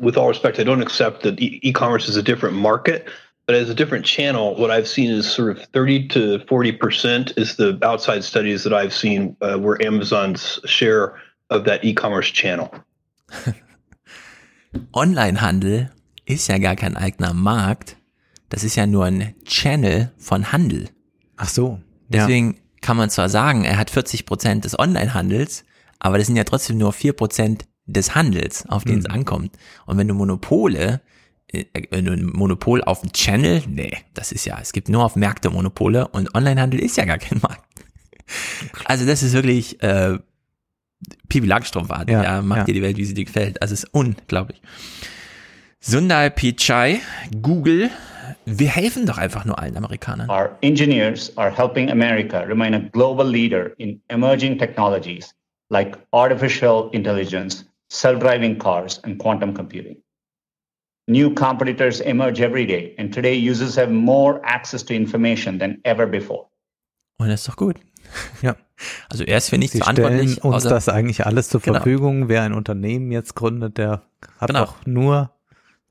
with 0.00 0.16
all 0.16 0.28
respect, 0.28 0.58
I 0.58 0.64
don't 0.64 0.80
accept 0.80 1.22
that 1.24 1.38
e- 1.40 1.60
e-commerce 1.62 2.08
is 2.08 2.16
a 2.16 2.22
different 2.22 2.56
market, 2.56 3.06
but 3.44 3.54
as 3.54 3.68
a 3.68 3.74
different 3.74 4.06
channel, 4.06 4.56
what 4.56 4.70
I've 4.70 4.88
seen 4.88 5.10
is 5.10 5.30
sort 5.30 5.50
of 5.56 5.62
30 5.66 6.08
to 6.08 6.38
40% 6.38 7.36
is 7.36 7.56
the 7.56 7.78
outside 7.82 8.24
studies 8.24 8.64
that 8.64 8.72
I've 8.72 8.94
seen 8.94 9.36
uh, 9.42 9.58
where 9.58 9.80
Amazon's 9.82 10.58
share 10.64 11.20
of 11.50 11.64
that 11.64 11.84
e-commerce 11.84 12.30
channel. 12.30 12.72
Onlinehandel 14.92 15.90
ist 16.24 16.48
ja 16.48 16.58
gar 16.58 16.76
kein 16.76 16.96
eigener 16.96 17.34
Markt. 17.34 17.96
Das 18.54 18.62
ist 18.62 18.76
ja 18.76 18.86
nur 18.86 19.04
ein 19.06 19.34
Channel 19.44 20.12
von 20.16 20.52
Handel. 20.52 20.88
Ach 21.36 21.48
so. 21.48 21.80
ja. 22.08 22.20
Deswegen 22.20 22.60
kann 22.80 22.96
man 22.96 23.10
zwar 23.10 23.28
sagen, 23.28 23.64
er 23.64 23.78
hat 23.78 23.90
40 23.90 24.26
Prozent 24.26 24.64
des 24.64 24.78
Onlinehandels, 24.78 25.64
aber 25.98 26.18
das 26.18 26.28
sind 26.28 26.36
ja 26.36 26.44
trotzdem 26.44 26.78
nur 26.78 26.92
4 26.92 27.14
Prozent 27.14 27.64
des 27.86 28.14
Handels, 28.14 28.64
auf 28.68 28.84
den 28.84 28.98
es 29.00 29.08
Mhm. 29.08 29.10
ankommt. 29.14 29.56
Und 29.86 29.98
wenn 29.98 30.06
du 30.06 30.14
Monopole, 30.14 31.00
äh, 31.52 31.64
wenn 31.90 32.04
du 32.04 32.12
ein 32.12 32.26
Monopol 32.26 32.84
auf 32.84 33.00
dem 33.00 33.12
Channel, 33.12 33.64
nee, 33.66 33.90
das 34.14 34.30
ist 34.30 34.44
ja, 34.44 34.56
es 34.62 34.72
gibt 34.72 34.88
nur 34.88 35.02
auf 35.04 35.16
Märkte 35.16 35.50
Monopole 35.50 36.06
und 36.06 36.32
Onlinehandel 36.36 36.78
ist 36.78 36.96
ja 36.96 37.06
gar 37.06 37.18
kein 37.18 37.38
Markt. 37.42 37.64
Also 38.84 39.04
das 39.04 39.24
ist 39.24 39.32
wirklich 39.32 39.82
äh, 39.82 40.16
Pipi 41.28 41.46
Langstrumpf-Art. 41.48 42.08
Ja, 42.08 42.22
Ja, 42.22 42.40
macht 42.42 42.58
ja. 42.60 42.64
dir 42.66 42.74
die 42.74 42.82
Welt, 42.82 42.98
wie 42.98 43.04
sie 43.04 43.14
dir 43.14 43.24
gefällt. 43.24 43.60
Also 43.60 43.74
es 43.74 43.82
ist 43.82 43.90
unglaublich. 43.92 44.62
Sundar 45.80 46.30
Pichai, 46.30 47.00
Google, 47.42 47.90
wir 48.46 48.68
helfen 48.68 49.06
doch 49.06 49.18
einfach 49.18 49.44
nur 49.44 49.58
allen 49.58 49.76
Amerikanern. 49.76 50.28
Our 50.30 50.56
engineers 50.62 51.36
are 51.36 51.50
helping 51.50 51.90
America 51.90 52.40
remain 52.40 52.74
a 52.74 52.78
global 52.92 53.26
leader 53.26 53.72
in 53.78 54.00
emerging 54.08 54.58
technologies 54.58 55.34
like 55.70 55.96
artificial 56.12 56.90
intelligence, 56.92 57.64
self 57.88 58.18
driving 58.20 58.58
cars, 58.58 58.98
and 59.04 59.18
quantum 59.18 59.54
computing. 59.54 59.96
New 61.06 61.30
competitors 61.34 62.00
emerge 62.00 62.40
every 62.40 62.66
day, 62.66 62.94
and 62.98 63.12
today 63.12 63.34
users 63.34 63.76
have 63.76 63.90
more 63.90 64.40
access 64.44 64.82
to 64.84 64.94
information 64.94 65.58
than 65.58 65.78
ever 65.84 66.06
before. 66.06 66.46
Und 67.18 67.28
das 67.28 67.40
ist 67.40 67.48
doch 67.48 67.56
gut. 67.56 67.76
Ja. 68.42 68.56
Also 69.08 69.24
er 69.24 69.38
ist 69.38 69.48
für 69.50 69.56
nichts 69.58 69.72
Sie 69.76 69.82
stellen 69.82 69.96
verantwortlich. 69.96 70.44
uns 70.44 70.64
außer- 70.64 70.68
das 70.68 70.88
eigentlich 70.88 71.24
alles 71.26 71.48
zur 71.48 71.60
Genau. 71.60 71.76
Verfügung. 71.76 72.28
Wer 72.28 72.42
ein 72.42 72.52
Unternehmen 72.52 73.10
jetzt 73.12 73.34
gründet, 73.34 73.78
der 73.78 74.02
hat 74.38 74.48
Genau. 74.48 74.64
doch 74.66 74.84
nur 74.86 75.30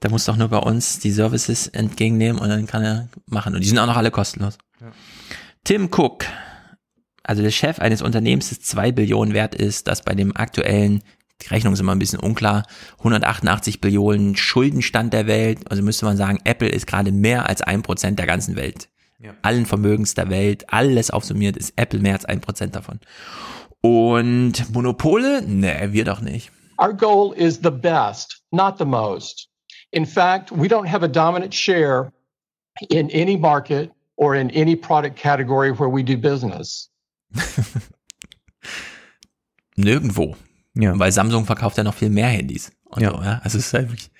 Der 0.03 0.11
muss 0.11 0.25
doch 0.25 0.35
nur 0.35 0.49
bei 0.49 0.57
uns 0.57 0.99
die 0.99 1.11
Services 1.11 1.67
entgegennehmen 1.67 2.39
und 2.39 2.49
dann 2.49 2.67
kann 2.67 2.83
er 2.83 3.07
machen. 3.25 3.55
Und 3.55 3.61
die 3.63 3.67
sind 3.67 3.79
auch 3.79 3.87
noch 3.87 3.95
alle 3.95 4.11
kostenlos. 4.11 4.57
Tim 5.63 5.89
Cook, 5.91 6.25
also 7.23 7.41
der 7.41 7.51
Chef 7.51 7.79
eines 7.79 8.01
Unternehmens, 8.01 8.49
das 8.49 8.59
zwei 8.59 8.91
Billionen 8.91 9.33
wert 9.33 9.55
ist, 9.55 9.87
das 9.87 10.03
bei 10.03 10.13
dem 10.13 10.35
aktuellen, 10.35 11.01
die 11.41 11.47
Rechnung 11.47 11.73
ist 11.73 11.79
immer 11.79 11.93
ein 11.93 11.99
bisschen 11.99 12.19
unklar, 12.19 12.65
188 12.99 13.79
Billionen 13.79 14.35
Schuldenstand 14.35 15.13
der 15.13 15.25
Welt. 15.25 15.71
Also 15.71 15.81
müsste 15.81 16.05
man 16.05 16.17
sagen, 16.17 16.39
Apple 16.43 16.67
ist 16.67 16.85
gerade 16.85 17.13
mehr 17.13 17.47
als 17.47 17.61
ein 17.61 17.81
Prozent 17.81 18.19
der 18.19 18.27
ganzen 18.27 18.57
Welt. 18.57 18.89
Ja. 19.19 19.33
Allen 19.41 19.65
Vermögens 19.65 20.15
der 20.15 20.29
Welt, 20.29 20.65
alles 20.67 21.11
aufsummiert, 21.11 21.55
ist 21.55 21.73
Apple 21.77 21.99
mehr 21.99 22.13
als 22.13 22.25
ein 22.25 22.41
Prozent 22.41 22.75
davon. 22.75 22.99
Und 23.79 24.73
Monopole? 24.73 25.41
Nee, 25.43 25.93
wir 25.93 26.03
doch 26.03 26.19
nicht. 26.19 26.51
Our 26.77 26.93
goal 26.93 27.33
is 27.35 27.61
the 27.63 27.69
best, 27.71 28.41
not 28.51 28.77
the 28.79 28.85
most. 28.85 29.52
In 29.93 30.05
fact, 30.05 30.51
we 30.51 30.67
don't 30.67 30.87
have 30.87 31.03
a 31.03 31.07
dominant 31.07 31.53
share 31.53 32.11
in 32.89 33.09
any 33.11 33.37
market 33.37 33.91
or 34.17 34.35
in 34.35 34.49
any 34.51 34.75
product 34.75 35.15
category 35.15 35.71
where 35.71 35.89
we 35.89 36.03
do 36.03 36.17
business. 36.17 36.89
Nirgendwo. 39.77 40.35
Ja. 40.75 40.97
Weil 40.97 41.11
Samsung 41.11 41.45
verkauft 41.45 41.77
ja 41.77 41.83
noch 41.83 41.93
viel 41.93 42.09
mehr 42.09 42.27
Handys. 42.27 42.71
Und 42.95 43.01
Ja. 43.01 43.11
So, 43.11 43.21
ja? 43.23 43.41
Also 43.43 43.57
es 43.57 43.67
ist 43.67 43.73
halt 43.73 43.89
wirklich 43.89 44.11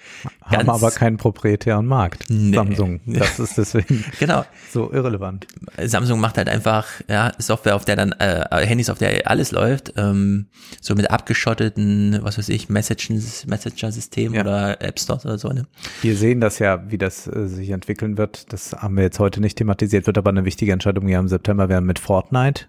haben 0.44 0.70
aber 0.70 0.92
keinen 0.92 1.18
proprietären 1.18 1.86
Markt. 1.86 2.26
Nee. 2.30 2.56
Samsung. 2.56 3.00
Das 3.24 3.40
ist 3.40 3.58
deswegen 3.58 4.04
Genau. 4.20 4.46
so 4.72 4.92
irrelevant. 4.92 5.48
Samsung 5.82 6.20
macht 6.20 6.38
halt 6.38 6.50
einfach 6.50 6.88
ja, 7.08 7.32
Software, 7.38 7.76
auf 7.76 7.86
der 7.86 7.96
dann 7.96 8.12
äh, 8.14 8.66
Handys, 8.66 8.90
auf 8.90 8.98
der 8.98 9.30
alles 9.30 9.52
läuft, 9.52 9.94
ähm, 9.98 10.48
so 10.82 10.96
mit 10.96 11.10
abgeschotteten, 11.10 12.20
was 12.22 12.38
weiß 12.38 12.50
ich, 12.50 12.70
Messenger-System 12.70 14.34
oder 14.34 14.82
App 14.82 15.00
Stores 15.00 15.26
oder 15.26 15.38
so. 15.38 15.50
Ne? 15.50 15.66
Wir 16.02 16.16
sehen 16.16 16.42
das 16.42 16.60
ja, 16.60 16.84
wie 16.90 16.98
das 16.98 17.28
äh, 17.28 17.48
sich 17.48 17.70
entwickeln 17.70 18.18
wird. 18.18 18.52
Das 18.52 18.74
haben 18.74 18.96
wir 18.96 19.04
jetzt 19.04 19.20
heute 19.20 19.40
nicht 19.42 19.58
thematisiert, 19.58 20.08
wird 20.08 20.18
aber 20.18 20.30
eine 20.30 20.46
wichtige 20.46 20.74
Entscheidung 20.74 21.08
ja 21.08 21.20
im 21.20 21.28
September 21.28 21.70
werden 21.70 21.86
mit 21.86 22.00
Fortnite. 22.00 22.66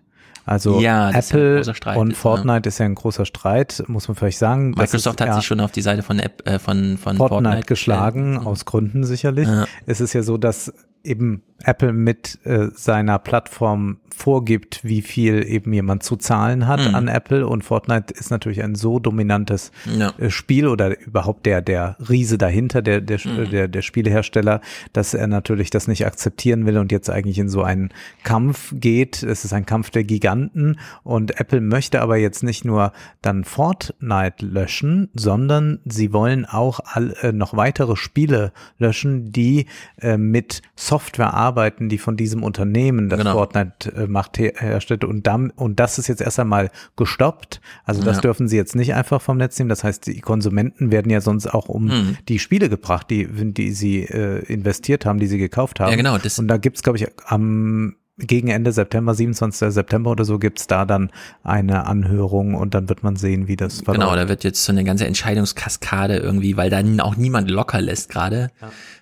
Also 0.46 0.80
Ja, 0.80 1.08
ist 1.10 1.32
ja 1.32 1.38
Apple 1.38 1.74
Streit, 1.74 1.96
und 1.96 2.10
ja. 2.10 2.16
Fortnite 2.16 2.68
ist 2.68 2.78
ja 2.78 2.86
ein 2.86 2.94
großer 2.94 3.24
Streit, 3.24 3.82
muss 3.86 4.08
man 4.08 4.14
vielleicht 4.14 4.38
sagen. 4.38 4.70
Microsoft 4.70 5.20
ist, 5.20 5.20
hat 5.20 5.28
ja, 5.28 5.34
sich 5.36 5.46
schon 5.46 5.60
auf 5.60 5.72
die 5.72 5.82
Seite 5.82 6.02
von 6.02 6.18
App, 6.18 6.46
äh, 6.46 6.58
von, 6.58 6.98
von 6.98 7.16
Fortnite, 7.16 7.44
Fortnite, 7.44 7.66
geschlagen, 7.66 8.24
gestellt. 8.32 8.46
aus 8.46 8.64
Gründen 8.64 9.04
sicherlich. 9.04 9.48
Ja. 9.48 9.66
Es 9.86 10.00
ist 10.00 10.12
ja 10.12 10.22
so, 10.22 10.36
dass 10.36 10.72
eben 11.02 11.42
Apple 11.62 11.92
mit 11.92 12.38
äh, 12.44 12.68
seiner 12.74 13.18
Plattform 13.18 13.98
vorgibt, 14.16 14.80
wie 14.84 15.02
viel 15.02 15.44
eben 15.46 15.72
jemand 15.72 16.02
zu 16.02 16.16
zahlen 16.16 16.66
hat 16.66 16.80
Mhm. 16.88 16.94
an 16.94 17.08
Apple 17.08 17.46
und 17.46 17.62
Fortnite 17.64 18.14
ist 18.14 18.30
natürlich 18.30 18.62
ein 18.62 18.74
so 18.74 18.98
dominantes 18.98 19.72
Ja. 19.98 20.12
äh, 20.18 20.30
Spiel 20.30 20.66
oder 20.68 20.98
überhaupt 21.00 21.46
der 21.46 21.60
der 21.62 21.96
Riese 22.08 22.38
dahinter, 22.38 22.80
der 22.82 23.00
der 23.00 23.18
Mhm. 23.24 23.50
der 23.50 23.68
der 23.68 23.82
Spielehersteller, 23.82 24.60
dass 24.92 25.14
er 25.14 25.26
natürlich 25.26 25.70
das 25.70 25.88
nicht 25.88 26.06
akzeptieren 26.06 26.64
will 26.66 26.78
und 26.78 26.92
jetzt 26.92 27.10
eigentlich 27.10 27.38
in 27.38 27.48
so 27.48 27.62
einen 27.62 27.90
Kampf 28.22 28.72
geht. 28.76 29.22
Es 29.22 29.44
ist 29.44 29.52
ein 29.52 29.66
Kampf 29.66 29.90
der 29.90 30.04
Giganten 30.04 30.78
und 31.02 31.40
Apple 31.40 31.60
möchte 31.60 32.00
aber 32.00 32.16
jetzt 32.16 32.42
nicht 32.42 32.64
nur 32.64 32.92
dann 33.22 33.44
Fortnite 33.44 34.44
löschen, 34.46 35.08
sondern 35.14 35.80
sie 35.84 36.12
wollen 36.12 36.44
auch 36.44 36.80
all, 36.84 37.14
äh, 37.22 37.32
noch 37.32 37.56
weitere 37.56 37.96
Spiele 37.96 38.52
löschen, 38.78 39.32
die 39.32 39.66
äh, 40.00 40.16
mit 40.16 40.62
Software 40.76 41.34
arbeiten, 41.34 41.88
die 41.88 41.98
von 41.98 42.16
diesem 42.16 42.42
Unternehmen, 42.42 43.08
das 43.08 43.18
Genau. 43.18 43.32
Fortnite 43.32 43.92
äh, 43.96 44.03
macht, 44.08 44.38
her 44.38 44.52
herstellt. 44.56 45.04
Und, 45.04 45.26
dann, 45.26 45.50
und 45.50 45.80
das 45.80 45.98
ist 45.98 46.08
jetzt 46.08 46.20
erst 46.20 46.38
einmal 46.40 46.70
gestoppt. 46.96 47.60
Also 47.84 48.02
das 48.02 48.16
Ja. 48.16 48.22
dürfen 48.22 48.48
sie 48.48 48.56
jetzt 48.56 48.74
nicht 48.76 48.94
einfach 48.94 49.20
vom 49.20 49.36
Netz 49.36 49.58
nehmen. 49.58 49.68
Das 49.68 49.84
heißt, 49.84 50.06
die 50.06 50.20
Konsumenten 50.20 50.90
werden 50.92 51.10
ja 51.10 51.20
sonst 51.20 51.46
auch 51.46 51.68
um 51.68 51.86
Mhm. 51.86 52.16
die 52.28 52.38
Spiele 52.38 52.68
gebracht, 52.68 53.10
die, 53.10 53.26
die 53.52 53.72
sie 53.72 54.02
äh, 54.04 54.44
investiert 54.46 55.06
haben, 55.06 55.18
die 55.18 55.26
sie 55.26 55.38
gekauft 55.38 55.80
haben. 55.80 55.90
Ja, 55.90 55.96
genau, 55.96 56.18
das- 56.18 56.38
und 56.38 56.48
da 56.48 56.56
gibt's 56.56 56.82
glaube 56.82 56.98
ich, 56.98 57.06
am 57.26 57.96
gegen 58.16 58.46
Ende 58.46 58.70
September, 58.70 59.12
27. 59.12 59.72
September 59.72 60.12
oder 60.12 60.24
so, 60.24 60.38
gibt's 60.38 60.68
da 60.68 60.84
dann 60.84 61.10
eine 61.42 61.84
Anhörung 61.86 62.54
und 62.54 62.72
dann 62.72 62.88
wird 62.88 63.02
man 63.02 63.16
sehen, 63.16 63.48
wie 63.48 63.56
das 63.56 63.80
verläuft. 63.80 64.02
Genau, 64.06 64.14
da 64.14 64.28
wird 64.28 64.44
jetzt 64.44 64.62
so 64.62 64.70
eine 64.70 64.84
ganze 64.84 65.04
Entscheidungskaskade 65.04 66.18
irgendwie, 66.18 66.56
weil 66.56 66.70
dann 66.70 67.00
auch 67.00 67.16
niemand 67.16 67.50
locker 67.50 67.80
lässt 67.80 68.10
gerade. 68.10 68.50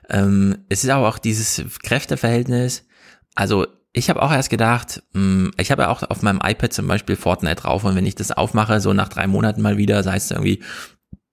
Ähm, 0.09 0.57
es 0.71 0.83
ist 0.83 0.89
aber 0.89 1.09
auch 1.09 1.19
dieses 1.19 1.63
Kräfteverhältnis. 1.83 2.87
Also 3.35 3.67
ich 3.93 4.09
habe 4.09 4.23
auch 4.23 4.33
erst 4.33 4.51
gedacht, 4.51 5.03
mh, 5.13 5.51
ich 5.59 5.71
habe 5.71 5.83
ja 5.83 5.89
auch 5.89 6.03
auf 6.03 6.23
meinem 6.23 6.41
iPad 6.43 6.73
zum 6.73 6.87
Beispiel 6.87 7.17
Fortnite 7.17 7.57
drauf 7.57 7.85
und 7.85 7.95
wenn 7.95 8.07
ich 8.07 8.15
das 8.15 8.33
aufmache, 8.33 8.81
so 8.81 8.93
nach 8.93 9.09
drei 9.09 9.27
Monaten 9.27 9.63
mal 9.63 9.77
wieder, 9.77 10.03
sei 10.03 10.17
es 10.17 10.31
irgendwie, 10.31 10.63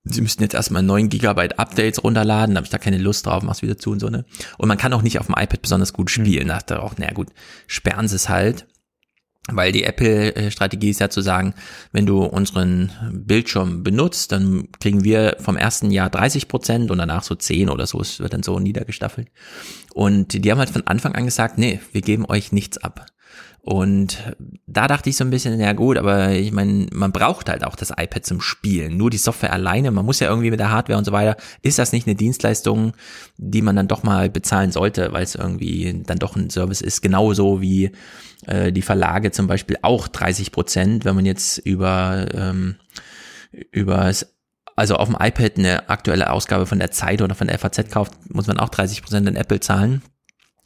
sie 0.03 0.21
müssten 0.21 0.43
jetzt 0.43 0.55
erstmal 0.55 0.83
9 0.83 1.09
Gigabyte 1.09 1.57
Updates 1.57 2.03
runterladen, 2.03 2.57
habe 2.57 2.65
ich 2.65 2.71
da 2.71 2.77
keine 2.77 2.97
Lust 2.97 3.25
drauf, 3.25 3.43
mach's 3.43 3.61
wieder 3.61 3.77
zu 3.77 3.91
und 3.91 3.99
so, 3.99 4.09
ne? 4.09 4.25
Und 4.57 4.67
man 4.67 4.77
kann 4.77 4.93
auch 4.93 5.01
nicht 5.01 5.19
auf 5.19 5.27
dem 5.27 5.35
iPad 5.37 5.61
besonders 5.61 5.93
gut 5.93 6.09
spielen. 6.09 6.47
Da 6.47 6.55
dachte 6.55 6.81
auch, 6.81 6.97
naja 6.97 7.13
gut, 7.13 7.29
sperren 7.67 8.07
sie 8.07 8.15
es 8.15 8.29
halt. 8.29 8.67
Weil 9.53 9.71
die 9.71 9.83
Apple-Strategie 9.83 10.89
ist 10.89 10.99
ja 10.99 11.09
zu 11.09 11.21
sagen, 11.21 11.53
wenn 11.91 12.05
du 12.05 12.23
unseren 12.23 12.91
Bildschirm 13.11 13.83
benutzt, 13.83 14.31
dann 14.31 14.67
kriegen 14.79 15.03
wir 15.03 15.37
vom 15.39 15.57
ersten 15.57 15.91
Jahr 15.91 16.09
30 16.09 16.47
Prozent 16.47 16.91
und 16.91 16.97
danach 16.97 17.23
so 17.23 17.35
10 17.35 17.69
oder 17.69 17.87
so. 17.87 17.99
Es 18.01 18.19
wird 18.19 18.33
dann 18.33 18.43
so 18.43 18.59
niedergestaffelt. 18.59 19.29
Und 19.93 20.43
die 20.43 20.51
haben 20.51 20.59
halt 20.59 20.69
von 20.69 20.87
Anfang 20.87 21.15
an 21.15 21.25
gesagt, 21.25 21.57
nee, 21.57 21.79
wir 21.91 22.01
geben 22.01 22.25
euch 22.25 22.51
nichts 22.51 22.77
ab. 22.77 23.05
Und 23.61 24.35
da 24.67 24.87
dachte 24.87 25.09
ich 25.09 25.17
so 25.17 25.23
ein 25.23 25.29
bisschen, 25.29 25.59
ja 25.59 25.73
gut, 25.73 25.97
aber 25.97 26.31
ich 26.31 26.51
meine, 26.51 26.87
man 26.93 27.11
braucht 27.11 27.49
halt 27.49 27.65
auch 27.65 27.75
das 27.75 27.91
iPad 27.91 28.25
zum 28.25 28.41
Spielen. 28.41 28.97
Nur 28.97 29.09
die 29.09 29.17
Software 29.17 29.53
alleine, 29.53 29.91
man 29.91 30.05
muss 30.05 30.19
ja 30.19 30.29
irgendwie 30.29 30.49
mit 30.49 30.59
der 30.59 30.71
Hardware 30.71 30.97
und 30.97 31.05
so 31.05 31.11
weiter. 31.11 31.35
Ist 31.61 31.77
das 31.77 31.91
nicht 31.91 32.07
eine 32.07 32.15
Dienstleistung, 32.15 32.93
die 33.37 33.61
man 33.61 33.75
dann 33.75 33.87
doch 33.87 34.03
mal 34.03 34.29
bezahlen 34.29 34.71
sollte, 34.71 35.11
weil 35.11 35.23
es 35.23 35.35
irgendwie 35.35 36.03
dann 36.05 36.19
doch 36.19 36.35
ein 36.35 36.49
Service 36.49 36.81
ist? 36.81 37.01
Genauso 37.01 37.61
wie 37.61 37.91
äh, 38.47 38.71
die 38.71 38.81
Verlage 38.81 39.31
zum 39.31 39.47
Beispiel 39.47 39.77
auch 39.81 40.07
30 40.07 40.51
Prozent, 40.51 41.05
wenn 41.05 41.15
man 41.15 41.25
jetzt 41.25 41.57
über, 41.57 42.27
ähm, 42.33 42.75
über 43.71 44.11
also 44.75 44.95
auf 44.95 45.09
dem 45.09 45.17
iPad 45.19 45.57
eine 45.57 45.89
aktuelle 45.89 46.31
Ausgabe 46.31 46.65
von 46.65 46.79
der 46.79 46.91
Zeit 46.91 47.21
oder 47.21 47.35
von 47.35 47.47
der 47.47 47.59
FAZ 47.59 47.91
kauft, 47.91 48.13
muss 48.33 48.47
man 48.47 48.57
auch 48.59 48.69
30 48.69 49.01
Prozent 49.01 49.27
in 49.27 49.35
Apple 49.35 49.59
zahlen. 49.59 50.01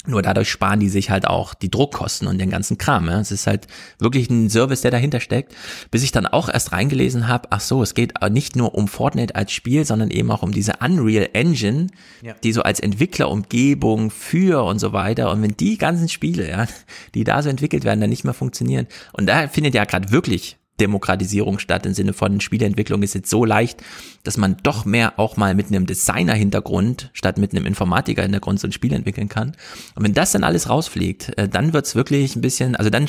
Nur 0.06 0.22
dadurch 0.22 0.50
sparen 0.50 0.82
die 0.82 0.90
sich 0.90 1.10
halt 1.10 1.26
auch 1.28 1.54
die 1.54 1.72
Druckkosten 1.72 2.28
und 2.28 2.38
den 2.38 2.50
ganzen 2.50 2.78
Kram. 2.78 3.08
Ja. 3.08 3.22
Es 3.22 3.32
ist 3.32 3.48
halt 3.48 3.68
wirklich 4.00 4.30
ein 4.30 4.50
Service, 4.50 4.82
der 4.82 4.92
dahinter 4.92 5.22
steckt. 5.22 5.56
Bis 5.92 6.04
ich 6.04 6.12
dann 6.12 6.26
auch 6.28 6.50
erst 6.50 6.74
reingelesen 6.74 7.30
habe, 7.30 7.48
ach 7.52 7.62
so, 7.62 7.82
es 7.82 7.94
geht 7.94 8.14
nicht 8.30 8.56
nur 8.58 8.76
um 8.76 8.90
Fortnite 8.90 9.36
als 9.36 9.54
Spiel, 9.54 9.86
sondern 9.86 10.12
eben 10.12 10.30
auch 10.30 10.44
um 10.44 10.52
diese 10.52 10.74
Unreal 10.82 11.30
Engine, 11.32 11.88
ja. 12.22 12.34
die 12.44 12.52
so 12.52 12.64
als 12.64 12.82
Entwicklerumgebung 12.82 14.12
für 14.12 14.64
und 14.64 14.80
so 14.80 14.92
weiter. 14.92 15.32
Und 15.32 15.42
wenn 15.42 15.56
die 15.56 15.78
ganzen 15.78 16.10
Spiele, 16.10 16.50
ja, 16.50 16.68
die 17.16 17.24
da 17.24 17.42
so 17.42 17.50
entwickelt 17.50 17.86
werden, 17.86 18.02
dann 18.02 18.10
nicht 18.10 18.26
mehr 18.26 18.34
funktionieren. 18.34 18.88
Und 19.14 19.28
da 19.28 19.48
findet 19.48 19.74
ja 19.74 19.86
gerade 19.86 20.12
wirklich 20.12 20.58
Demokratisierung 20.84 21.60
statt 21.60 21.86
im 21.86 21.94
Sinne 21.94 22.14
von 22.14 22.42
Spieleentwicklung 22.42 23.02
ist 23.04 23.16
jetzt 23.16 23.30
so 23.30 23.46
leicht, 23.46 23.82
dass 24.24 24.38
man 24.38 24.58
doch 24.64 24.84
mehr 24.86 25.18
auch 25.18 25.38
mal 25.38 25.56
mit 25.56 25.68
einem 25.68 25.86
Designer-Hintergrund 25.86 27.10
statt 27.14 27.38
mit 27.38 27.54
einem 27.54 27.66
Informatiker-Hintergrund 27.66 28.60
so 28.60 28.68
ein 28.68 28.74
Spiel 28.74 28.94
entwickeln 28.94 29.30
kann. 29.30 29.54
Und 29.96 30.04
wenn 30.04 30.14
das 30.14 30.34
dann 30.34 30.44
alles 30.44 30.70
rausfliegt, 30.70 31.38
äh, 31.38 31.48
dann 31.48 31.74
wird's 31.74 31.96
wirklich 31.96 32.36
ein 32.36 32.42
bisschen, 32.42 32.76
also 32.76 32.90
dann 32.90 33.08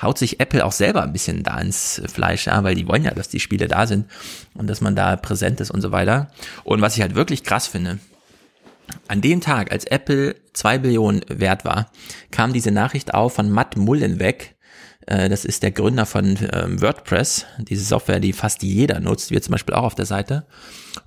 haut 0.00 0.18
sich 0.18 0.40
Apple 0.40 0.64
auch 0.64 0.72
selber 0.72 1.02
ein 1.02 1.12
bisschen 1.12 1.42
da 1.42 1.60
ins 1.60 2.02
Fleisch, 2.06 2.46
ja, 2.46 2.64
weil 2.64 2.74
die 2.74 2.88
wollen 2.88 3.04
ja, 3.04 3.12
dass 3.12 3.28
die 3.28 3.40
Spiele 3.40 3.68
da 3.68 3.86
sind 3.86 4.06
und 4.54 4.66
dass 4.68 4.80
man 4.80 4.96
da 4.96 5.16
präsent 5.16 5.60
ist 5.60 5.70
und 5.70 5.82
so 5.82 5.92
weiter. 5.92 6.30
Und 6.64 6.80
was 6.80 6.96
ich 6.96 7.02
halt 7.02 7.14
wirklich 7.14 7.44
krass 7.44 7.66
finde, 7.66 7.98
an 9.08 9.20
dem 9.20 9.40
Tag, 9.40 9.72
als 9.72 9.84
Apple 9.84 10.36
zwei 10.52 10.78
Billionen 10.78 11.22
wert 11.28 11.64
war, 11.64 11.90
kam 12.30 12.52
diese 12.52 12.70
Nachricht 12.70 13.14
auf 13.14 13.34
von 13.34 13.50
Matt 13.50 13.76
Mullenweg, 13.76 14.55
das 15.06 15.44
ist 15.44 15.62
der 15.62 15.70
Gründer 15.70 16.04
von 16.04 16.36
ähm, 16.52 16.82
WordPress, 16.82 17.46
diese 17.58 17.84
Software, 17.84 18.20
die 18.20 18.32
fast 18.32 18.62
jeder 18.62 18.98
nutzt, 19.00 19.30
wir 19.30 19.40
zum 19.40 19.52
Beispiel 19.52 19.74
auch 19.74 19.84
auf 19.84 19.94
der 19.94 20.06
Seite. 20.06 20.46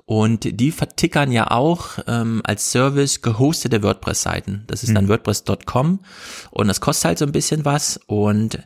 Und 0.06 0.60
die 0.60 0.72
vertickern 0.72 1.32
ja 1.32 1.52
auch 1.52 2.00
ähm, 2.08 2.42
als 2.46 2.72
Service 2.72 3.22
gehostete 3.22 3.84
WordPress-Seiten. 3.84 4.64
Das 4.68 4.84
ist 4.84 4.96
dann 4.96 5.06
mhm. 5.06 5.10
WordPress.com 5.10 6.00
und 6.52 6.68
das 6.68 6.80
kostet 6.82 7.06
halt 7.06 7.18
so 7.18 7.26
ein 7.26 7.32
bisschen 7.32 7.66
was. 7.66 8.00
Und 8.08 8.60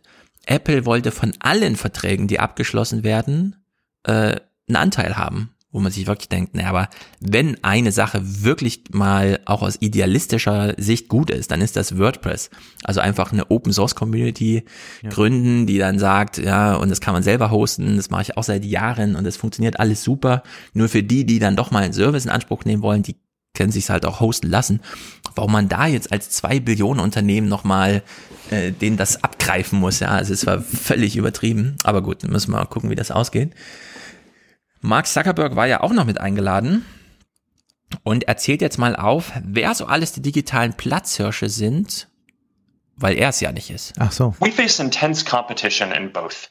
Apple 0.46 0.86
wollte 0.86 1.12
von 1.12 1.34
allen 1.40 1.76
Verträgen, 1.76 2.28
die 2.28 2.40
abgeschlossen 2.40 3.04
werden, 3.04 3.56
äh, 4.04 4.40
einen 4.68 4.76
Anteil 4.76 5.18
haben 5.18 5.53
wo 5.74 5.80
man 5.80 5.92
sich 5.92 6.06
wirklich 6.08 6.30
denkt, 6.30 6.54
naja, 6.54 6.70
aber 6.70 6.88
wenn 7.20 7.62
eine 7.64 7.92
Sache 7.92 8.22
wirklich 8.24 8.84
mal 8.92 9.40
auch 9.46 9.64
aus 9.64 9.78
idealistischer 9.82 10.76
Sicht 10.78 11.10
gut 11.10 11.32
ist, 11.32 11.50
dann 11.52 11.62
ist 11.62 11.76
das 11.76 11.98
WordPress. 11.98 12.52
Also 12.84 13.02
einfach 13.02 13.34
eine 13.34 13.50
Open 13.50 13.74
Source 13.74 13.96
Community 13.96 14.64
ja. 15.02 15.10
gründen, 15.10 15.66
die 15.66 15.80
dann 15.80 15.98
sagt, 15.98 16.38
ja, 16.38 16.76
und 16.76 16.90
das 16.90 17.02
kann 17.02 17.14
man 17.14 17.24
selber 17.24 17.50
hosten, 17.50 17.98
das 17.98 18.12
mache 18.12 18.22
ich 18.22 18.38
auch 18.38 18.44
seit 18.44 18.64
Jahren 18.64 19.16
und 19.16 19.26
es 19.26 19.36
funktioniert 19.36 19.80
alles 19.80 20.04
super. 20.04 20.44
Nur 20.74 20.90
für 20.90 21.02
die, 21.02 21.26
die 21.26 21.40
dann 21.40 21.56
doch 21.56 21.72
mal 21.72 21.84
einen 21.84 21.94
Service 21.94 22.26
in 22.26 22.32
Anspruch 22.32 22.66
nehmen 22.66 22.84
wollen, 22.84 23.02
die 23.02 23.16
können 23.56 23.72
sich 23.72 23.90
halt 23.90 24.06
auch 24.06 24.20
hosten 24.20 24.50
lassen. 24.50 24.80
Warum 25.36 25.52
man 25.52 25.70
da 25.70 25.88
jetzt 25.88 26.12
als 26.12 26.30
zwei 26.30 26.60
Billionen 26.60 27.04
Unternehmen 27.04 27.48
nochmal 27.48 28.04
äh, 28.52 28.72
denen 28.72 28.98
das 28.98 29.24
abgreifen 29.24 29.80
muss, 29.80 30.00
ja, 30.00 30.10
also 30.10 30.34
es 30.34 30.46
war 30.46 30.62
völlig 30.62 31.16
übertrieben. 31.16 31.78
Aber 31.84 32.04
gut, 32.04 32.24
müssen 32.24 32.52
wir 32.52 32.58
mal 32.58 32.66
gucken, 32.66 32.92
wie 32.92 32.96
das 32.96 33.10
ausgeht. 33.10 33.52
Mark 34.86 35.08
Zuckerberg 35.08 35.56
war 35.56 35.66
ja 35.66 35.80
auch 35.80 35.94
noch 35.94 36.04
mit 36.04 36.20
eingeladen 36.20 36.86
und 38.04 38.26
erzählt 38.26 38.62
jetzt 38.62 38.78
mal 38.78 38.98
auf, 38.98 39.32
wer 39.42 39.74
so 39.76 39.86
alles 39.86 40.12
die 40.12 40.22
digitalen 40.22 40.74
Platzhirsche 40.74 41.48
sind, 41.48 42.10
weil 42.98 43.18
er 43.18 43.30
es 43.30 43.40
ja 43.40 43.54
nicht 43.54 43.70
ist. 43.70 43.94
Ach 43.98 44.12
so. 44.12 44.36
We 44.42 44.52
face 44.52 44.80
intense 44.80 45.24
competition 45.24 45.94
in 45.94 46.12
both. 46.12 46.50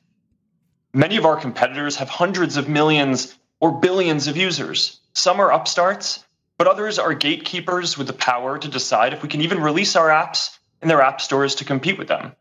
Many 0.95 1.19
of 1.19 1.27
our 1.27 1.39
competitors 1.39 2.01
have 2.01 2.11
hundreds 2.11 2.57
of 2.57 2.69
millions 2.69 3.39
or 3.61 3.79
billions 3.79 4.27
of 4.27 4.35
users. 4.35 5.03
Some 5.13 5.39
are 5.39 5.53
upstarts, 5.53 6.25
but 6.57 6.67
others 6.67 6.99
are 6.99 7.15
gatekeepers 7.15 7.99
with 7.99 8.07
the 8.07 8.15
power 8.15 8.59
to 8.59 8.69
decide 8.69 9.13
if 9.13 9.23
we 9.23 9.29
can 9.29 9.43
even 9.43 9.61
release 9.61 9.95
our 9.95 10.09
apps 10.09 10.59
in 10.81 10.89
their 10.89 11.03
app 11.03 11.21
stores 11.21 11.57
to 11.57 11.67
compete 11.67 11.99
with 11.99 12.09
them. 12.09 12.33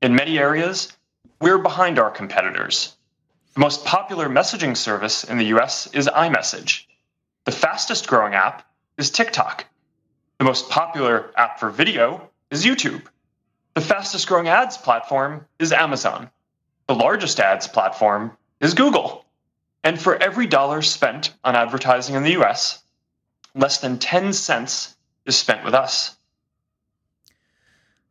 In 0.00 0.14
many 0.14 0.38
areas, 0.38 0.96
we're 1.40 1.58
behind 1.58 1.98
our 1.98 2.12
competitors. 2.12 2.96
The 3.54 3.60
most 3.60 3.84
popular 3.84 4.28
messaging 4.28 4.76
service 4.76 5.24
in 5.24 5.38
the 5.38 5.46
US 5.46 5.88
is 5.88 6.06
iMessage. 6.06 6.84
The 7.44 7.52
fastest 7.52 8.06
growing 8.06 8.34
app 8.34 8.62
is 8.96 9.10
TikTok. 9.10 9.66
The 10.38 10.44
most 10.44 10.70
popular 10.70 11.30
app 11.36 11.58
for 11.58 11.70
video 11.70 12.30
is 12.50 12.64
YouTube. 12.64 13.02
The 13.74 13.80
fastest 13.80 14.28
growing 14.28 14.48
ads 14.48 14.76
platform 14.76 15.46
is 15.58 15.72
Amazon. 15.72 16.30
The 16.86 16.94
largest 16.94 17.40
ads 17.40 17.66
platform 17.66 18.36
is 18.60 18.74
Google. 18.74 19.24
And 19.82 20.00
for 20.00 20.16
every 20.22 20.46
dollar 20.46 20.82
spent 20.82 21.34
on 21.42 21.56
advertising 21.56 22.14
in 22.14 22.22
the 22.22 22.36
US, 22.40 22.82
less 23.54 23.78
than 23.78 23.98
10 23.98 24.32
cents 24.32 24.94
is 25.26 25.36
spent 25.36 25.64
with 25.64 25.74
us. 25.74 26.16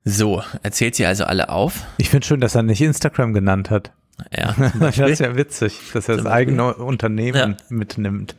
So, 0.05 0.43
erzählt 0.63 0.95
sie 0.95 1.05
also 1.05 1.25
alle 1.25 1.49
auf. 1.49 1.85
Ich 1.97 2.09
finde 2.09 2.25
schön, 2.25 2.41
dass 2.41 2.55
er 2.55 2.63
nicht 2.63 2.81
Instagram 2.81 3.33
genannt 3.33 3.69
hat. 3.69 3.91
Ja, 4.35 4.55
das 4.79 4.97
ist 4.97 5.19
ja 5.19 5.35
witzig, 5.35 5.73
dass 5.93 6.09
er 6.09 6.17
das 6.17 6.25
eigene 6.25 6.73
Unternehmen 6.75 7.51
ja. 7.51 7.57
mitnimmt, 7.69 8.35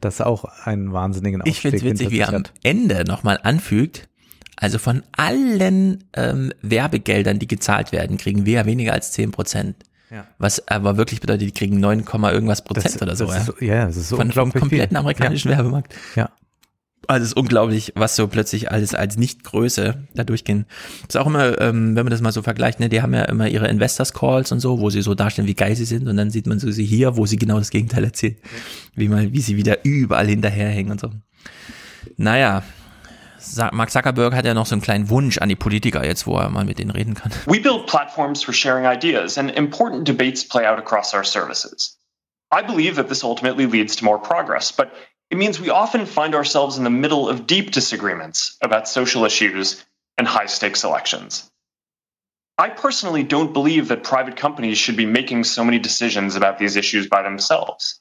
das 0.00 0.20
auch 0.20 0.44
einen 0.64 0.92
wahnsinnigen 0.92 1.42
Aufstieg 1.42 1.54
Ich 1.54 1.60
finde 1.60 1.76
es 1.76 1.82
witzig, 1.84 2.10
wie 2.10 2.20
er 2.20 2.32
am 2.32 2.44
Ende 2.62 3.04
nochmal 3.04 3.38
anfügt, 3.42 4.08
also 4.56 4.78
von 4.78 5.02
allen 5.12 6.04
ähm, 6.14 6.52
Werbegeldern, 6.62 7.38
die 7.38 7.48
gezahlt 7.48 7.92
werden, 7.92 8.16
kriegen 8.16 8.46
wir 8.46 8.54
ja 8.54 8.66
weniger 8.66 8.92
als 8.92 9.12
zehn 9.12 9.30
Prozent. 9.30 9.76
Ja. 10.10 10.26
Was 10.38 10.68
aber 10.68 10.96
wirklich 10.96 11.20
bedeutet, 11.20 11.48
die 11.48 11.52
kriegen 11.52 11.80
9, 11.80 12.04
irgendwas 12.06 12.62
Prozent 12.62 12.94
das, 12.94 13.02
oder 13.02 13.16
so. 13.16 13.26
Das 13.26 13.46
ja. 13.46 13.52
Ist, 13.52 13.60
ja, 13.60 13.86
das 13.86 13.96
ist 13.96 14.08
so 14.10 14.16
von, 14.16 14.30
vom 14.30 14.52
kompletten 14.52 14.90
viel. 14.90 14.96
amerikanischen 14.96 15.50
ja. 15.50 15.56
Werbemarkt. 15.56 15.94
Ja. 16.14 16.30
Also 17.08 17.22
es 17.22 17.28
ist 17.30 17.36
unglaublich, 17.36 17.92
was 17.94 18.16
so 18.16 18.28
plötzlich 18.28 18.70
alles 18.70 18.94
als 18.94 19.16
Nichtgröße 19.16 20.06
da 20.14 20.24
durchgehen. 20.24 20.66
ist 21.06 21.16
auch 21.16 21.26
immer, 21.26 21.60
ähm, 21.60 21.96
wenn 21.96 22.04
man 22.04 22.10
das 22.10 22.20
mal 22.20 22.32
so 22.32 22.42
vergleicht, 22.42 22.80
ne, 22.80 22.88
die 22.88 23.02
haben 23.02 23.14
ja 23.14 23.22
immer 23.22 23.48
ihre 23.48 23.68
Investors 23.68 24.12
Calls 24.12 24.52
und 24.52 24.60
so, 24.60 24.80
wo 24.80 24.90
sie 24.90 25.02
so 25.02 25.14
darstellen, 25.14 25.48
wie 25.48 25.54
geil 25.54 25.76
sie 25.76 25.84
sind 25.84 26.08
und 26.08 26.16
dann 26.16 26.30
sieht 26.30 26.46
man 26.46 26.58
so 26.58 26.70
sie 26.70 26.84
hier, 26.84 27.16
wo 27.16 27.26
sie 27.26 27.36
genau 27.36 27.58
das 27.58 27.70
Gegenteil 27.70 28.04
erzählen. 28.04 28.36
Wie 28.94 29.08
mal, 29.08 29.32
wie 29.32 29.40
sie 29.40 29.56
wieder 29.56 29.84
überall 29.84 30.26
hinterherhängen 30.26 30.92
und 30.92 31.00
so. 31.00 31.10
Naja, 32.16 32.62
Mark 33.72 33.90
Zuckerberg 33.90 34.34
hat 34.34 34.44
ja 34.44 34.54
noch 34.54 34.66
so 34.66 34.74
einen 34.74 34.82
kleinen 34.82 35.10
Wunsch 35.10 35.38
an 35.38 35.48
die 35.48 35.56
Politiker 35.56 36.04
jetzt, 36.04 36.26
wo 36.26 36.38
er 36.38 36.48
mal 36.48 36.64
mit 36.64 36.78
denen 36.78 36.90
reden 36.90 37.14
kann. 37.14 37.32
We 37.46 37.60
build 37.60 37.86
platforms 37.86 38.42
for 38.42 38.54
sharing 38.54 38.86
ideas 38.86 39.38
and 39.38 39.50
important 39.50 40.06
debates 40.06 40.46
play 40.46 40.66
out 40.66 40.78
across 40.78 41.14
our 41.14 41.24
services. 41.24 41.98
I 42.52 42.62
believe 42.62 42.96
that 42.96 43.08
this 43.08 43.24
ultimately 43.24 43.66
leads 43.66 43.96
to 43.96 44.04
more 44.04 44.18
progress, 44.18 44.72
but 44.72 44.88
It 45.34 45.36
means 45.36 45.58
we 45.58 45.70
often 45.70 46.06
find 46.06 46.36
ourselves 46.36 46.78
in 46.78 46.84
the 46.84 46.90
middle 46.90 47.28
of 47.28 47.48
deep 47.48 47.72
disagreements 47.72 48.56
about 48.62 48.86
social 48.86 49.24
issues 49.24 49.84
and 50.16 50.28
high 50.28 50.46
stakes 50.46 50.84
elections. 50.84 51.50
I 52.56 52.68
personally 52.68 53.24
don't 53.24 53.52
believe 53.52 53.88
that 53.88 54.04
private 54.04 54.36
companies 54.36 54.78
should 54.78 54.96
be 54.96 55.06
making 55.06 55.42
so 55.42 55.64
many 55.64 55.80
decisions 55.80 56.36
about 56.36 56.60
these 56.60 56.76
issues 56.76 57.08
by 57.08 57.22
themselves. 57.22 57.98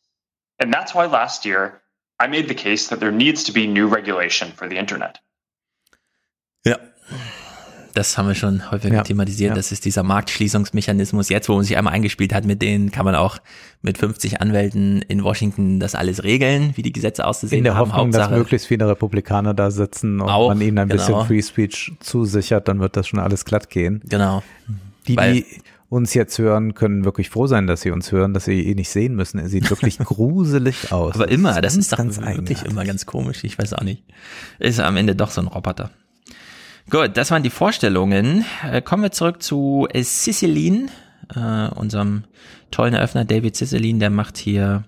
And 0.59 0.71
that's 0.71 0.93
why 0.93 1.07
last 1.07 1.43
year 1.43 1.81
I 2.19 2.27
made 2.27 2.47
the 2.47 2.53
case 2.53 2.89
that 2.89 2.99
there 2.99 3.11
needs 3.11 3.45
to 3.45 3.51
be 3.51 3.65
new 3.65 3.87
regulation 3.87 4.51
for 4.51 4.69
the 4.69 4.77
internet. 4.77 5.17
Das 7.93 8.17
haben 8.17 8.27
wir 8.27 8.35
schon 8.35 8.71
häufig 8.71 8.91
ja, 8.91 9.03
thematisiert. 9.03 9.49
Ja. 9.49 9.55
Das 9.55 9.71
ist 9.71 9.85
dieser 9.85 10.01
Marktschließungsmechanismus. 10.03 11.29
Jetzt, 11.29 11.47
wo 11.47 11.55
man 11.55 11.63
sich 11.63 11.77
einmal 11.77 11.93
eingespielt 11.93 12.33
hat 12.33 12.43
mit 12.43 12.61
denen, 12.61 12.91
kann 12.91 13.05
man 13.05 13.15
auch 13.15 13.37
mit 13.83 13.99
50 13.99 14.41
Anwälten 14.41 15.03
in 15.03 15.23
Washington 15.23 15.79
das 15.79 15.93
alles 15.93 16.23
regeln, 16.23 16.71
wie 16.75 16.81
die 16.81 16.91
Gesetze 16.91 17.25
auszusehen 17.25 17.59
haben. 17.59 17.59
In 17.59 17.63
der 17.63 17.75
haben. 17.75 17.91
Hoffnung, 17.91 18.05
Hauptsache, 18.07 18.29
dass 18.31 18.39
möglichst 18.39 18.67
viele 18.67 18.87
Republikaner 18.87 19.53
da 19.53 19.69
sitzen 19.69 20.21
und 20.21 20.29
auch, 20.29 20.49
man 20.49 20.61
ihnen 20.61 20.79
ein 20.79 20.89
genau. 20.89 21.05
bisschen 21.05 21.25
Free 21.27 21.41
Speech 21.41 21.93
zusichert, 21.99 22.67
dann 22.67 22.79
wird 22.79 22.97
das 22.97 23.07
schon 23.07 23.19
alles 23.19 23.45
glatt 23.45 23.69
gehen. 23.69 24.01
Genau. 24.09 24.41
Die, 25.07 25.15
die 25.15 25.45
uns 25.93 26.15
jetzt 26.15 26.39
hören, 26.39 26.73
können 26.73 27.05
wirklich 27.05 27.29
froh 27.29 27.45
sein, 27.45 27.67
dass 27.67 27.81
sie 27.81 27.91
uns 27.91 28.11
hören, 28.11 28.33
dass 28.33 28.45
sie 28.45 28.67
eh 28.67 28.73
nicht 28.73 28.89
sehen 28.89 29.15
müssen. 29.15 29.37
Er 29.37 29.47
sieht 29.47 29.69
wirklich 29.69 29.99
gruselig 29.99 30.91
aus. 30.91 31.13
Aber 31.13 31.29
immer, 31.29 31.61
das 31.61 31.77
ist, 31.77 31.91
das 31.91 31.99
ist 31.99 32.21
ganz 32.21 32.37
wirklich 32.37 32.63
immer 32.63 32.83
ganz 32.83 33.05
komisch. 33.05 33.43
Ich 33.43 33.59
weiß 33.59 33.73
auch 33.73 33.83
nicht. 33.83 34.03
Ist 34.57 34.79
am 34.79 34.97
Ende 34.97 35.15
doch 35.15 35.29
so 35.29 35.41
ein 35.41 35.47
Roboter. 35.47 35.91
Gut, 36.89 37.15
das 37.15 37.31
waren 37.31 37.43
die 37.43 37.49
Vorstellungen. 37.49 38.45
Äh, 38.69 38.81
kommen 38.81 39.03
wir 39.03 39.11
zurück 39.11 39.41
zu 39.41 39.87
äh, 39.91 40.03
Cicilline, 40.03 40.89
äh, 41.35 41.69
unserem 41.75 42.25
tollen 42.71 42.93
Eröffner 42.93 43.25
David 43.25 43.55
Cicilline, 43.55 43.99
der 43.99 44.09
macht 44.09 44.37
hier, 44.37 44.83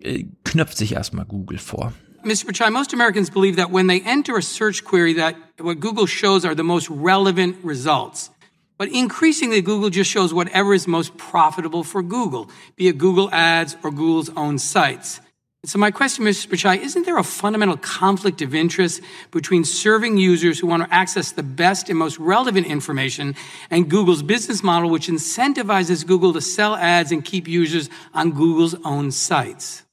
äh, 0.00 0.24
knöpft 0.44 0.76
sich 0.76 0.92
erstmal 0.92 1.24
Google 1.24 1.58
vor. 1.58 1.92
Mr. 2.24 2.46
Pichai, 2.46 2.70
most 2.70 2.94
Americans 2.94 3.30
believe 3.30 3.56
that 3.56 3.72
when 3.72 3.88
they 3.88 4.00
enter 4.06 4.36
a 4.36 4.42
search 4.42 4.84
query 4.84 5.14
that 5.14 5.34
what 5.58 5.80
Google 5.80 6.06
shows 6.06 6.44
are 6.44 6.54
the 6.54 6.62
most 6.62 6.88
relevant 6.88 7.56
results. 7.64 8.30
But 8.78 8.88
increasingly, 8.88 9.62
Google 9.62 9.90
just 9.90 10.10
shows 10.10 10.32
whatever 10.32 10.74
is 10.74 10.86
most 10.86 11.16
profitable 11.16 11.84
for 11.84 12.02
Google, 12.02 12.48
be 12.76 12.88
it 12.88 12.98
Google 12.98 13.28
Ads 13.32 13.76
or 13.82 13.90
Google's 13.90 14.30
own 14.36 14.58
sites. 14.58 15.20
So 15.64 15.78
my 15.78 15.92
question, 15.92 16.24
Mr. 16.24 16.48
Pichai, 16.48 16.82
isn't 16.82 17.06
there 17.06 17.18
a 17.18 17.22
fundamental 17.22 17.76
conflict 17.76 18.42
of 18.42 18.52
interest 18.52 19.00
between 19.30 19.62
serving 19.62 20.16
users 20.16 20.58
who 20.58 20.66
want 20.66 20.82
to 20.82 20.92
access 20.92 21.30
the 21.30 21.44
best 21.44 21.88
and 21.88 21.96
most 21.96 22.18
relevant 22.18 22.66
information 22.66 23.36
and 23.70 23.88
Google's 23.88 24.24
business 24.24 24.64
model, 24.64 24.90
which 24.90 25.06
incentivizes 25.06 26.04
Google 26.04 26.32
to 26.32 26.40
sell 26.40 26.74
ads 26.74 27.12
and 27.12 27.24
keep 27.24 27.46
users 27.46 27.88
on 28.12 28.32
Google's 28.32 28.74
own 28.84 29.12
sites? 29.12 29.84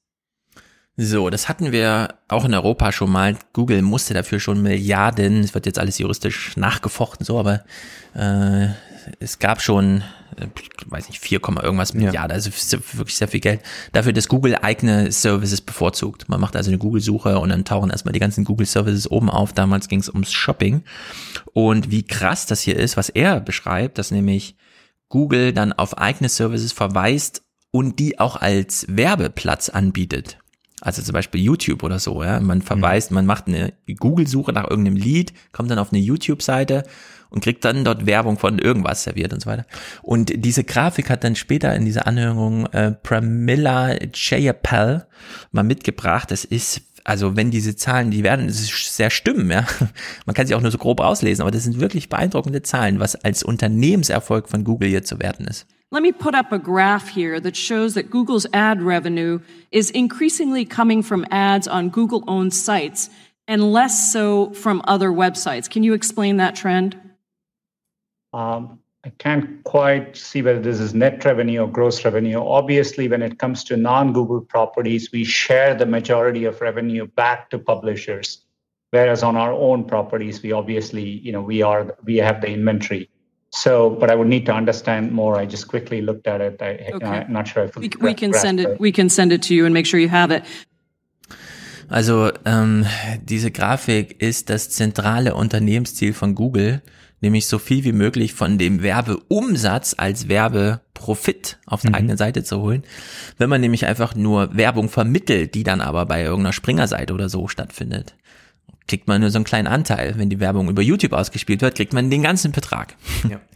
So, 0.98 1.30
das 1.30 1.48
hatten 1.48 1.72
wir 1.72 2.16
auch 2.30 2.46
in 2.46 2.56
Europa 2.56 2.92
schon 2.92 3.12
mal. 3.12 3.38
Google 3.54 3.84
musste 3.84 4.16
dafür 4.16 4.40
schon 4.40 4.64
Milliarden, 4.64 5.42
es 5.42 5.54
wird 5.54 5.68
jetzt 5.68 5.78
alles 5.78 6.00
juristisch 6.00 6.58
nachgefochten, 6.58 7.24
so, 7.24 7.38
aber 7.40 7.64
äh, 8.16 8.70
es 9.20 9.38
gab 9.38 9.62
schon, 9.62 10.04
weiß 10.86 11.10
nicht, 11.10 11.20
4, 11.20 11.42
irgendwas 11.62 11.94
Milliarden, 11.94 12.32
also 12.32 12.52
wirklich 12.98 13.18
sehr 13.18 13.28
viel 13.28 13.40
Geld, 13.40 13.62
dafür, 13.92 14.14
dass 14.14 14.28
Google 14.28 14.56
eigene 14.56 15.12
Services 15.12 15.62
bevorzugt. 15.62 16.30
Man 16.30 16.40
macht 16.40 16.56
also 16.56 16.70
eine 16.70 16.78
Google-Suche 16.78 17.40
und 17.40 17.50
dann 17.50 17.66
tauchen 17.66 17.90
erstmal 17.90 18.14
die 18.14 18.20
ganzen 18.20 18.44
Google-Services 18.44 19.10
oben 19.12 19.30
auf. 19.30 19.54
Damals 19.54 19.88
ging 19.88 20.00
es 20.00 20.10
ums 20.10 20.32
Shopping. 20.32 20.84
Und 21.54 21.92
wie 21.92 22.04
krass 22.04 22.46
das 22.46 22.62
hier 22.62 22.78
ist, 22.78 22.98
was 22.98 23.10
er 23.10 23.40
beschreibt, 23.40 23.98
dass 23.98 24.12
nämlich 24.12 24.56
Google 25.10 25.54
dann 25.54 25.74
auf 25.74 25.98
eigene 25.98 26.30
Services 26.30 26.72
verweist 26.72 27.44
und 27.72 28.00
die 28.00 28.20
auch 28.20 28.36
als 28.36 28.86
Werbeplatz 28.90 29.70
anbietet. 29.70 30.38
Also 30.82 31.02
zum 31.02 31.14
Beispiel 31.14 31.42
YouTube 31.42 31.84
oder 31.84 32.00
so, 32.00 32.24
ja. 32.24 32.40
Man 32.40 32.62
verweist, 32.62 33.12
man 33.12 33.26
macht 33.26 33.48
eine 33.48 33.74
Google-Suche 33.86 34.54
nach 34.54 34.70
irgendeinem 34.70 34.96
Lied, 34.96 35.34
kommt 35.52 35.70
dann 35.70 35.80
auf 35.80 35.92
eine 35.92 36.02
YouTube-Seite 36.02 36.84
und 37.30 37.44
kriegt 37.44 37.66
dann 37.66 37.84
dort 37.84 38.06
Werbung 38.06 38.38
von 38.38 38.60
irgendwas 38.60 39.04
serviert 39.04 39.34
und 39.34 39.42
so 39.42 39.50
weiter. 39.50 39.66
Und 40.02 40.32
diese 40.36 40.64
Grafik 40.64 41.10
hat 41.10 41.24
dann 41.24 41.36
später 41.36 41.76
in 41.76 41.86
dieser 41.86 42.08
Anhörung 42.08 42.66
äh, 42.68 42.92
Pramila 42.92 43.96
Jayapal 44.14 45.08
mal 45.52 45.64
mitgebracht. 45.64 46.32
Das 46.32 46.46
ist 46.46 46.82
also 47.04 47.36
wenn 47.36 47.50
diese 47.50 47.76
Zahlen, 47.76 48.12
die 48.12 48.24
werden 48.24 48.50
sehr 48.50 49.10
stimmen, 49.10 49.50
ja. 49.50 49.66
Man 50.26 50.36
kann 50.36 50.46
sie 50.46 50.54
auch 50.54 50.62
nur 50.62 50.70
so 50.70 50.78
grob 50.78 51.00
auslesen, 51.00 51.42
aber 51.42 51.50
das 51.50 51.64
sind 51.64 51.80
wirklich 51.80 52.08
beeindruckende 52.08 52.62
Zahlen, 52.62 53.00
was 53.00 53.16
als 53.16 53.42
Unternehmenserfolg 53.42 54.48
von 54.48 54.64
Google 54.64 54.90
hier 54.90 55.04
zu 55.04 55.20
werten 55.20 55.46
ist. 55.46 55.66
Let 55.92 56.04
me 56.04 56.14
put 56.14 56.36
up 56.36 56.52
a 56.52 56.58
graph 56.58 57.10
here 57.10 57.42
that 57.42 57.58
shows 57.58 57.96
that 57.96 58.12
Google's 58.12 58.46
ad 58.54 58.80
revenue 58.84 59.40
is 59.72 59.90
increasingly 59.90 60.64
coming 60.64 61.02
from 61.02 61.26
ads 61.32 61.68
on 61.68 61.90
Google 61.90 62.24
owned 62.28 62.54
sites 62.54 63.10
and 63.48 63.74
less 63.74 64.12
so 64.12 64.52
from 64.54 64.84
other 64.86 65.10
websites. 65.10 65.68
Can 65.68 65.82
you 65.82 65.96
explain 65.96 66.38
that 66.38 66.56
trend? 66.56 66.96
Um, 68.34 68.80
I 69.06 69.10
can't 69.18 69.64
quite 69.64 70.18
see 70.18 70.42
whether 70.42 70.60
this 70.60 70.80
is 70.80 70.94
net 70.94 71.24
revenue 71.24 71.62
or 71.62 71.68
gross 71.68 72.04
revenue. 72.04 72.40
Obviously, 72.40 73.08
when 73.08 73.22
it 73.22 73.40
comes 73.40 73.64
to 73.66 73.78
non 73.78 74.12
Google 74.12 74.42
properties, 74.42 75.12
we 75.12 75.24
share 75.24 75.74
the 75.74 75.86
majority 75.86 76.44
of 76.46 76.60
revenue 76.60 77.08
back 77.08 77.50
to 77.52 77.60
publishers. 77.60 78.44
Whereas 78.92 79.24
on 79.24 79.36
our 79.38 79.54
own 79.54 79.86
properties, 79.86 80.42
we 80.42 80.52
obviously, 80.52 81.04
you 81.04 81.32
know, 81.32 81.42
we 81.42 81.62
are 81.62 81.96
we 82.04 82.18
have 82.18 82.42
the 82.42 82.50
inventory. 82.50 83.10
So, 83.52 83.90
but 83.90 84.12
I 84.12 84.16
would 84.16 84.28
need 84.28 84.46
to 84.46 84.54
understand 84.54 85.12
more. 85.12 85.38
I 85.38 85.46
just 85.46 85.68
quickly 85.68 86.02
looked 86.02 86.28
at 86.28 86.42
it. 86.42 86.62
I, 86.62 86.92
Okay. 86.94 87.06
I'm 87.06 87.34
not 87.34 87.48
sure 87.48 87.64
if 87.64 87.76
We, 87.76 87.90
we 88.02 88.14
can 88.14 88.34
send 88.34 88.60
it. 88.60 88.80
We 88.80 88.92
can 88.92 89.10
send 89.10 89.32
it 89.32 89.42
to 89.44 89.56
you 89.56 89.66
and 89.66 89.74
make 89.74 89.86
sure 89.86 90.00
you 90.00 90.10
have 90.10 90.32
it. 90.32 90.44
Also 91.90 92.32
ähm, 92.46 92.86
diese 93.24 93.50
Grafik 93.50 94.22
ist 94.22 94.50
das 94.52 94.70
zentrale 94.70 95.34
Unternehmensziel 95.34 96.14
von 96.14 96.36
Google, 96.36 96.84
nämlich 97.22 97.48
so 97.48 97.60
viel 97.60 97.84
wie 97.84 97.92
möglich 97.92 98.34
von 98.34 98.58
dem 98.58 98.82
Werbeumsatz 98.82 99.96
als 99.98 100.28
Werbeprofit 100.28 101.58
auf 101.66 101.82
der 101.82 101.96
eigenen 101.96 102.18
Seite 102.18 102.44
zu 102.44 102.62
holen. 102.62 102.84
Wenn 103.38 103.50
man 103.50 103.62
nämlich 103.62 103.86
einfach 103.86 104.16
nur 104.16 104.56
Werbung 104.56 104.90
vermittelt, 104.90 105.56
die 105.56 105.64
dann 105.64 105.82
aber 105.82 106.06
bei 106.06 106.24
irgendeiner 106.24 106.54
Springer-Seite 106.54 107.14
oder 107.14 107.30
so 107.30 107.48
stattfindet, 107.48 108.16
kriegt 108.88 109.08
man 109.08 109.22
nur 109.22 109.30
so 109.30 109.38
einen 109.38 109.46
kleinen 109.46 109.68
Anteil. 109.68 110.16
Wenn 110.18 110.30
die 110.30 110.40
Werbung 110.40 110.70
über 110.70 110.82
YouTube 110.82 111.14
ausgespielt 111.14 111.62
wird, 111.62 111.76
kriegt 111.76 111.94
man 111.94 112.10
den 112.10 112.24
ganzen 112.24 112.52
Betrag. 112.52 112.96
Ja. 113.30 113.40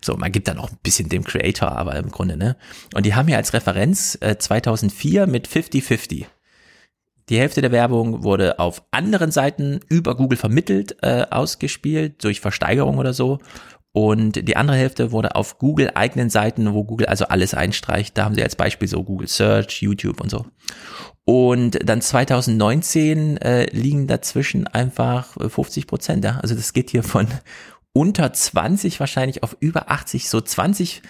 So, 0.00 0.16
man 0.16 0.32
gibt 0.32 0.48
dann 0.48 0.56
auch 0.56 0.70
ein 0.70 0.78
bisschen 0.82 1.10
dem 1.10 1.24
Creator, 1.24 1.72
aber 1.72 1.96
im 1.96 2.10
Grunde, 2.10 2.38
ne? 2.38 2.56
Und 2.94 3.04
die 3.04 3.14
haben 3.14 3.28
hier 3.28 3.36
als 3.36 3.52
Referenz 3.52 4.16
äh, 4.22 4.38
2004 4.38 5.26
mit 5.26 5.46
50-50. 5.46 6.24
Die 7.28 7.38
Hälfte 7.38 7.60
der 7.60 7.72
Werbung 7.72 8.22
wurde 8.22 8.58
auf 8.58 8.82
anderen 8.90 9.30
Seiten 9.30 9.80
über 9.88 10.16
Google 10.16 10.38
vermittelt 10.38 10.96
äh, 11.02 11.26
ausgespielt, 11.30 12.24
durch 12.24 12.40
Versteigerung 12.40 12.98
oder 12.98 13.12
so. 13.12 13.38
Und 13.92 14.48
die 14.48 14.56
andere 14.56 14.76
Hälfte 14.76 15.12
wurde 15.12 15.34
auf 15.34 15.58
Google 15.58 15.90
eigenen 15.94 16.30
Seiten, 16.30 16.72
wo 16.72 16.84
Google 16.84 17.06
also 17.06 17.26
alles 17.26 17.54
einstreicht. 17.54 18.16
Da 18.16 18.24
haben 18.24 18.34
sie 18.34 18.42
als 18.42 18.54
Beispiel 18.54 18.86
so 18.86 19.02
Google 19.02 19.28
Search, 19.28 19.82
YouTube 19.82 20.20
und 20.20 20.30
so. 20.30 20.46
Und 21.24 21.78
dann 21.84 22.00
2019 22.00 23.38
äh, 23.38 23.64
liegen 23.70 24.06
dazwischen 24.06 24.66
einfach 24.66 25.36
äh, 25.38 25.48
50 25.48 25.86
Prozent. 25.86 26.24
Ja? 26.24 26.38
Also 26.40 26.54
das 26.54 26.72
geht 26.72 26.90
hier 26.90 27.02
von 27.02 27.26
unter 27.92 28.32
20 28.32 29.00
wahrscheinlich 29.00 29.42
auf 29.42 29.56
über 29.60 29.90
80, 29.90 30.28
so 30.28 30.40
20, 30.40 31.02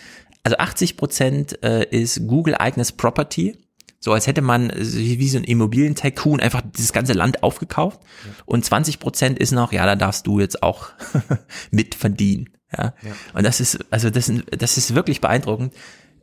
also 0.42 0.56
80 0.56 0.96
Prozent 0.96 1.62
äh, 1.62 1.84
ist 1.84 2.26
Google 2.26 2.54
eigenes 2.54 2.92
Property. 2.92 3.58
So 4.00 4.12
als 4.12 4.26
hätte 4.26 4.42
man 4.42 4.70
äh, 4.70 4.76
wie 4.78 5.28
so 5.28 5.38
ein 5.38 5.44
Immobilien-Tycoon 5.44 6.40
einfach 6.40 6.62
dieses 6.76 6.92
ganze 6.92 7.12
Land 7.14 7.42
aufgekauft. 7.42 8.00
Und 8.46 8.64
20 8.64 9.00
Prozent 9.00 9.38
ist 9.38 9.52
noch, 9.52 9.72
ja, 9.72 9.86
da 9.86 9.96
darfst 9.96 10.26
du 10.26 10.40
jetzt 10.40 10.62
auch 10.62 10.90
mit 11.70 11.94
verdienen. 11.94 12.50
Ja? 12.76 12.94
Ja. 13.02 13.12
Und 13.34 13.44
das 13.44 13.60
ist, 13.60 13.78
also 13.90 14.10
das, 14.10 14.30
das 14.56 14.76
ist 14.78 14.94
wirklich 14.94 15.20
beeindruckend, 15.20 15.74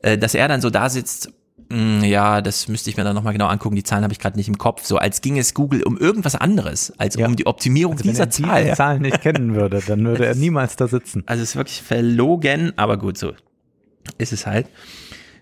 äh, 0.02 0.18
dass 0.18 0.36
er 0.36 0.48
dann 0.48 0.62
so 0.62 0.70
da 0.70 0.90
sitzt, 0.90 1.32
mh, 1.70 2.06
ja, 2.06 2.42
das 2.42 2.68
müsste 2.68 2.90
ich 2.90 2.98
mir 2.98 3.04
dann 3.04 3.16
nochmal 3.16 3.34
genau 3.34 3.48
angucken, 3.48 3.76
die 3.76 3.84
Zahlen 3.84 4.04
habe 4.04 4.14
ich 4.14 4.20
gerade 4.20 4.38
nicht 4.38 4.48
im 4.48 4.58
Kopf, 4.58 4.86
so 4.86 4.98
als 4.98 5.22
ging 5.22 5.38
es 5.38 5.54
Google 5.54 5.84
um 5.84 5.98
irgendwas 5.98 6.36
anderes, 6.36 6.94
als 6.98 7.18
um 7.18 7.36
die 7.36 7.48
Optimierung 7.48 7.94
Also 7.94 8.06
wenn 8.06 8.12
dieser 8.12 8.24
er 8.24 8.28
diese 8.28 8.44
Zahl. 8.44 8.68
ja. 8.68 8.76
Zahlen 8.76 9.02
nicht 9.02 9.22
kennen 9.22 9.56
würde, 9.56 9.82
dann 9.86 10.06
würde 10.06 10.26
er 10.28 10.36
niemals 10.36 10.76
da 10.76 10.88
sitzen. 10.88 11.24
Also 11.26 11.44
es 11.44 11.50
ist 11.50 11.56
wirklich 11.56 11.82
verlogen, 11.82 12.74
aber 12.78 12.98
gut, 12.98 13.18
so 13.18 13.34
ist 14.18 14.34
es 14.34 14.46
halt. 14.46 14.68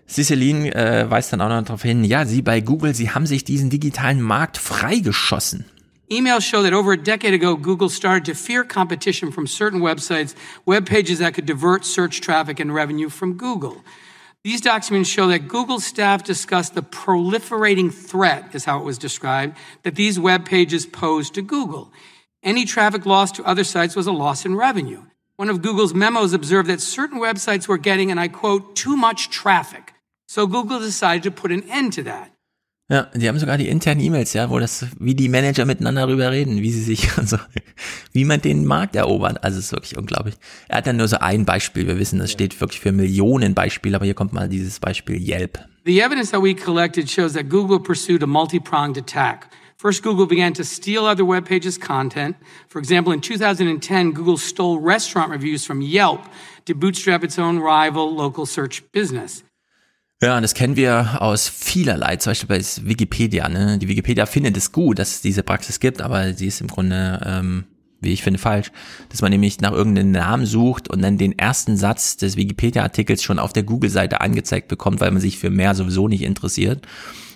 Cicelyne 0.06 0.74
äh, 0.74 1.10
weist 1.10 1.32
dann 1.32 1.40
auch 1.40 1.48
noch 1.48 1.62
darauf 1.62 1.82
hin, 1.82 2.04
ja, 2.04 2.26
sie 2.26 2.42
bei 2.42 2.60
Google, 2.60 2.94
sie 2.94 3.10
haben 3.10 3.26
sich 3.26 3.44
diesen 3.44 3.70
digitalen 3.70 4.20
Markt 4.20 4.58
freigeschossen. 4.58 5.64
Emails 6.10 6.44
show 6.44 6.62
that 6.62 6.74
over 6.74 6.92
a 6.92 6.96
decade 6.96 7.32
ago, 7.32 7.56
Google 7.56 7.88
started 7.88 8.24
to 8.26 8.34
fear 8.34 8.62
competition 8.62 9.32
from 9.32 9.46
certain 9.46 9.80
websites, 9.80 10.34
web 10.66 10.86
pages 10.86 11.18
that 11.18 11.32
could 11.32 11.46
divert 11.46 11.84
search 11.84 12.20
traffic 12.20 12.60
and 12.60 12.74
revenue 12.74 13.08
from 13.08 13.38
Google. 13.38 13.82
These 14.44 14.60
documents 14.60 15.08
show 15.08 15.28
that 15.28 15.48
Google 15.48 15.80
staff 15.80 16.22
discussed 16.22 16.74
the 16.74 16.82
proliferating 16.82 17.92
threat, 17.92 18.54
is 18.54 18.66
how 18.66 18.78
it 18.78 18.84
was 18.84 18.98
described, 18.98 19.56
that 19.82 19.94
these 19.94 20.20
web 20.20 20.44
pages 20.44 20.84
posed 20.84 21.34
to 21.34 21.42
Google. 21.42 21.90
Any 22.42 22.66
traffic 22.66 23.06
lost 23.06 23.36
to 23.36 23.44
other 23.44 23.64
sites 23.64 23.96
was 23.96 24.06
a 24.06 24.12
loss 24.12 24.44
in 24.44 24.54
revenue. 24.54 25.02
One 25.36 25.48
of 25.48 25.62
Google's 25.62 25.94
memos 25.94 26.32
observed 26.32 26.68
that 26.68 26.80
certain 26.80 27.18
websites 27.18 27.66
were 27.66 27.78
getting, 27.78 28.10
and 28.10 28.20
I 28.20 28.28
quote, 28.28 28.76
too 28.76 28.96
much 28.96 29.30
traffic. 29.30 29.83
So 30.34 30.48
Google 30.48 30.80
decided 30.80 31.22
to 31.22 31.30
put 31.30 31.52
an 31.52 31.62
end 31.70 31.94
to 31.94 32.02
that. 32.02 32.32
Ja, 32.90 33.06
die 33.14 33.28
haben 33.28 33.38
sogar 33.38 33.56
die 33.56 33.68
internen 33.68 34.00
E-Mails, 34.00 34.32
ja, 34.32 34.50
wo 34.50 34.58
das, 34.58 34.84
wie 34.98 35.14
die 35.14 35.28
Manager 35.28 35.64
miteinander 35.64 36.08
darüber 36.08 36.32
reden, 36.32 36.60
wie 36.60 36.72
sie 36.72 36.82
sich, 36.82 37.08
also, 37.16 37.38
wie 38.12 38.24
man 38.24 38.40
den 38.40 38.66
Markt 38.66 38.96
erobert. 38.96 39.44
Also, 39.44 39.60
es 39.60 39.66
ist 39.66 39.72
wirklich 39.72 39.96
unglaublich. 39.96 40.34
Er 40.66 40.78
hat 40.78 40.88
dann 40.88 40.96
nur 40.96 41.06
so 41.06 41.18
ein 41.18 41.44
Beispiel. 41.44 41.86
Wir 41.86 42.00
wissen, 42.00 42.18
das 42.18 42.32
steht 42.32 42.60
wirklich 42.60 42.80
für 42.80 42.90
Millionen 42.90 43.54
Beispiele, 43.54 43.94
aber 43.94 44.06
hier 44.06 44.14
kommt 44.14 44.32
mal 44.32 44.48
dieses 44.48 44.80
Beispiel 44.80 45.16
Yelp. 45.16 45.60
The 45.84 46.00
evidence 46.00 46.32
that 46.32 46.42
we 46.42 46.52
collected 46.52 47.08
shows 47.08 47.34
that 47.34 47.48
Google 47.48 47.78
pursued 47.78 48.24
a 48.24 48.26
multi-pronged 48.26 48.98
attack. 48.98 49.46
First, 49.76 50.02
Google 50.02 50.26
began 50.26 50.52
to 50.54 50.64
steal 50.64 51.04
other 51.04 51.24
web 51.24 51.44
pages' 51.44 51.78
content. 51.78 52.34
For 52.68 52.80
example, 52.80 53.14
in 53.14 53.20
2010, 53.20 54.12
Google 54.12 54.36
stole 54.36 54.80
restaurant 54.80 55.30
reviews 55.30 55.64
from 55.64 55.80
Yelp 55.80 56.22
to 56.64 56.74
bootstrap 56.74 57.22
its 57.22 57.38
own 57.38 57.60
rival 57.60 58.12
local 58.12 58.46
search 58.46 58.82
business. 58.90 59.44
Ja, 60.22 60.36
und 60.36 60.42
das 60.42 60.54
kennen 60.54 60.76
wir 60.76 61.20
aus 61.20 61.48
vielerlei, 61.48 62.16
zum 62.16 62.30
Beispiel 62.30 62.48
bei 62.48 62.64
Wikipedia. 62.88 63.48
Ne? 63.48 63.78
Die 63.78 63.88
Wikipedia 63.88 64.26
findet 64.26 64.56
es 64.56 64.72
gut, 64.72 64.98
dass 64.98 65.10
es 65.10 65.20
diese 65.20 65.42
Praxis 65.42 65.80
gibt, 65.80 66.00
aber 66.00 66.32
sie 66.32 66.46
ist 66.46 66.60
im 66.60 66.68
Grunde, 66.68 67.20
ähm, 67.24 67.64
wie 68.00 68.12
ich 68.12 68.22
finde, 68.22 68.38
falsch. 68.38 68.70
Dass 69.10 69.22
man 69.22 69.32
nämlich 69.32 69.60
nach 69.60 69.72
irgendeinem 69.72 70.12
Namen 70.12 70.46
sucht 70.46 70.88
und 70.88 71.02
dann 71.02 71.18
den 71.18 71.38
ersten 71.38 71.76
Satz 71.76 72.16
des 72.16 72.36
Wikipedia-Artikels 72.36 73.22
schon 73.22 73.38
auf 73.38 73.52
der 73.52 73.64
Google-Seite 73.64 74.20
angezeigt 74.20 74.68
bekommt, 74.68 75.00
weil 75.00 75.10
man 75.10 75.20
sich 75.20 75.38
für 75.38 75.50
mehr 75.50 75.74
sowieso 75.74 76.08
nicht 76.08 76.22
interessiert. 76.22 76.86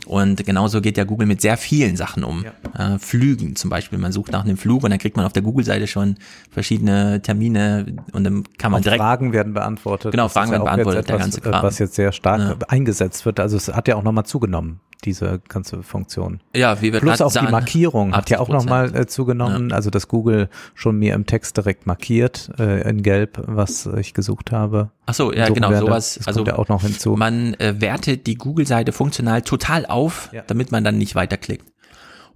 Und 0.08 0.44
genauso 0.46 0.80
geht 0.80 0.96
ja 0.96 1.04
Google 1.04 1.26
mit 1.26 1.42
sehr 1.42 1.58
vielen 1.58 1.96
Sachen 1.96 2.24
um. 2.24 2.44
Äh, 2.76 2.98
Flügen 2.98 3.56
zum 3.56 3.68
Beispiel. 3.68 3.98
Man 3.98 4.10
sucht 4.10 4.32
nach 4.32 4.42
einem 4.42 4.56
Flug 4.56 4.82
und 4.82 4.88
dann 4.90 4.98
kriegt 4.98 5.18
man 5.18 5.26
auf 5.26 5.34
der 5.34 5.42
Google-Seite 5.42 5.86
schon 5.86 6.16
verschiedene 6.50 7.20
Termine 7.20 7.84
und 8.12 8.24
dann 8.24 8.44
kann 8.56 8.72
man 8.72 8.80
Auch 8.80 8.84
direkt. 8.84 9.00
Fragen 9.02 9.32
werden 9.34 9.52
beantwortet. 9.52 10.10
Genau, 10.12 10.28
Fragen 10.28 10.50
werden 10.50 10.64
beantwortet, 10.64 11.00
jetzt 11.00 11.08
der 11.10 11.14
etwas, 11.16 11.26
ganze 11.34 11.40
äh, 11.46 11.50
Kram. 11.52 11.62
Was 11.62 11.78
jetzt 11.78 11.94
sehr 11.94 12.12
stark 12.12 12.40
Ja. 12.40 12.56
eingesetzt 12.68 13.26
wird. 13.26 13.38
Also 13.38 13.58
es 13.58 13.68
hat 13.68 13.86
ja 13.86 13.96
auch 13.96 14.02
nochmal 14.02 14.24
zugenommen, 14.24 14.80
diese 15.04 15.40
ganze 15.48 15.82
Funktion. 15.82 16.40
Ja, 16.54 16.80
wie 16.82 16.92
wir 16.92 17.00
Plus 17.00 17.20
auch 17.20 17.32
die 17.32 17.46
Markierung 17.46 18.14
hat 18.14 18.30
ja 18.30 18.40
auch 18.40 18.48
80%. 18.48 18.52
nochmal 18.52 18.96
äh, 18.96 19.06
zugenommen. 19.06 19.72
Also 19.72 19.90
dass 19.90 20.08
Google 20.08 20.48
schon 20.74 20.98
mir 20.98 21.14
im 21.14 21.26
Text 21.26 21.56
direkt 21.56 21.86
markiert, 21.86 22.50
äh, 22.58 22.88
in 22.88 23.02
Gelb, 23.02 23.42
was 23.46 23.86
ich 23.86 24.14
gesucht 24.14 24.52
habe. 24.52 24.90
Ach 25.06 25.14
so, 25.14 25.32
ja, 25.32 25.46
Suchen 25.46 25.54
genau, 25.54 25.70
werde. 25.70 25.86
sowas. 25.86 26.14
Das 26.16 26.26
also 26.26 26.40
kommt 26.40 26.48
ja 26.48 26.58
auch 26.58 26.68
noch 26.68 26.82
hinzu. 26.82 27.16
Man 27.16 27.54
äh, 27.54 27.80
wertet 27.80 28.26
die 28.26 28.34
Google-Seite 28.34 28.92
funktional 28.92 29.42
total 29.42 29.86
auf, 29.86 30.30
damit 30.46 30.72
man 30.72 30.84
dann 30.84 30.98
nicht 30.98 31.14
weiterklickt. 31.14 31.64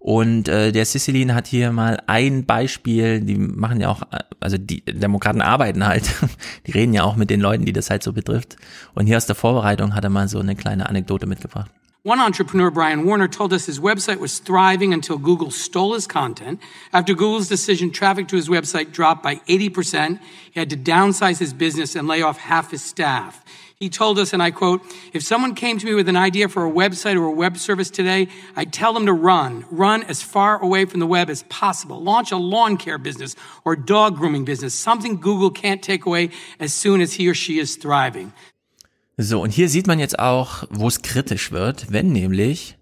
Und 0.03 0.49
äh, 0.49 0.73
der 0.73 0.85
Sicilin 0.85 1.33
hat 1.33 1.47
hier 1.47 1.71
mal 1.71 2.03
ein 2.09 2.45
Beispiel, 2.45 3.21
die 3.21 3.37
machen 3.37 3.81
ja 3.81 3.89
auch, 3.89 4.03
äh, 4.11 4.19
also 4.41 4.59
die 4.59 4.85
Demokraten 4.85 5.41
arbeiten 5.41 5.87
halt, 5.87 6.11
die 6.67 6.73
reden 6.73 6.93
ja 6.93 7.05
auch 7.05 7.15
mit 7.15 7.31
den 7.31 7.41
Leuten, 7.41 7.65
die 7.65 7.73
das 7.73 7.89
halt 7.89 8.03
so 8.03 8.13
betrifft. 8.13 8.57
Und 8.95 9.07
hier 9.07 9.17
aus 9.17 9.27
der 9.27 9.37
Vorbereitung 9.37 9.95
hat 9.95 10.03
er 10.03 10.11
mal 10.11 10.27
so 10.27 10.41
eine 10.41 10.57
kleine 10.57 10.89
Anekdote 10.89 11.27
mitgebracht. 11.27 11.71
One 12.05 12.19
entrepreneur, 12.19 12.73
Brian 12.73 13.07
Warner, 13.07 13.29
told 13.29 13.53
us 13.53 13.67
his 13.67 13.79
website 13.79 14.19
was 14.19 14.41
thriving 14.41 14.93
until 14.93 15.19
Google 15.19 15.53
stole 15.53 15.95
his 15.95 16.09
content. 16.09 16.61
After 16.93 17.15
Google's 17.15 17.49
decision, 17.49 17.93
traffic 17.93 18.27
to 18.29 18.37
his 18.37 18.49
website 18.49 18.91
dropped 18.91 19.23
by 19.23 19.37
80%. 19.47 20.19
He 20.51 20.59
had 20.59 20.71
to 20.71 20.77
downsize 20.77 21.39
his 21.39 21.53
business 21.53 21.95
and 21.95 22.09
lay 22.09 22.21
off 22.23 22.39
half 22.39 22.73
his 22.73 22.83
staff. 22.83 23.45
He 23.77 23.89
told 23.89 24.19
us, 24.19 24.33
and 24.33 24.43
I 24.43 24.51
quote, 24.51 24.83
if 25.13 25.23
someone 25.23 25.55
came 25.55 25.79
to 25.79 25.87
me 25.87 25.95
with 25.95 26.09
an 26.09 26.17
idea 26.17 26.49
for 26.49 26.67
a 26.67 26.71
website 26.71 27.15
or 27.15 27.27
a 27.27 27.33
web 27.33 27.57
service 27.57 27.91
today, 27.91 28.27
I'd 28.57 28.73
tell 28.73 28.93
them 28.93 29.07
to 29.07 29.13
run, 29.13 29.65
run 29.71 30.03
as 30.05 30.23
far 30.23 30.61
away 30.61 30.87
from 30.87 30.99
the 30.99 31.07
web 31.07 31.31
as 31.31 31.45
possible. 31.45 32.01
Launch 32.01 32.33
a 32.33 32.37
lawn 32.37 32.79
care 32.79 32.99
business 32.99 33.37
or 33.65 33.77
dog 33.77 34.17
grooming 34.17 34.45
business, 34.45 34.75
something 34.75 35.21
Google 35.21 35.51
can't 35.51 35.83
take 35.83 36.07
away 36.07 36.31
as 36.59 36.73
soon 36.73 37.01
as 37.01 37.13
he 37.13 37.29
or 37.29 37.35
she 37.35 37.61
is 37.61 37.77
thriving. 37.77 38.33
So, 39.19 39.43
und 39.43 39.51
hier 39.51 39.69
sieht 39.69 39.87
man 39.87 39.99
jetzt 39.99 40.19
auch, 40.19 40.65
wo 40.71 40.89
es 40.89 41.03
kritisch 41.03 41.53
wird, 41.53 41.87
wenn 41.93 42.13
nämlich 42.13 42.79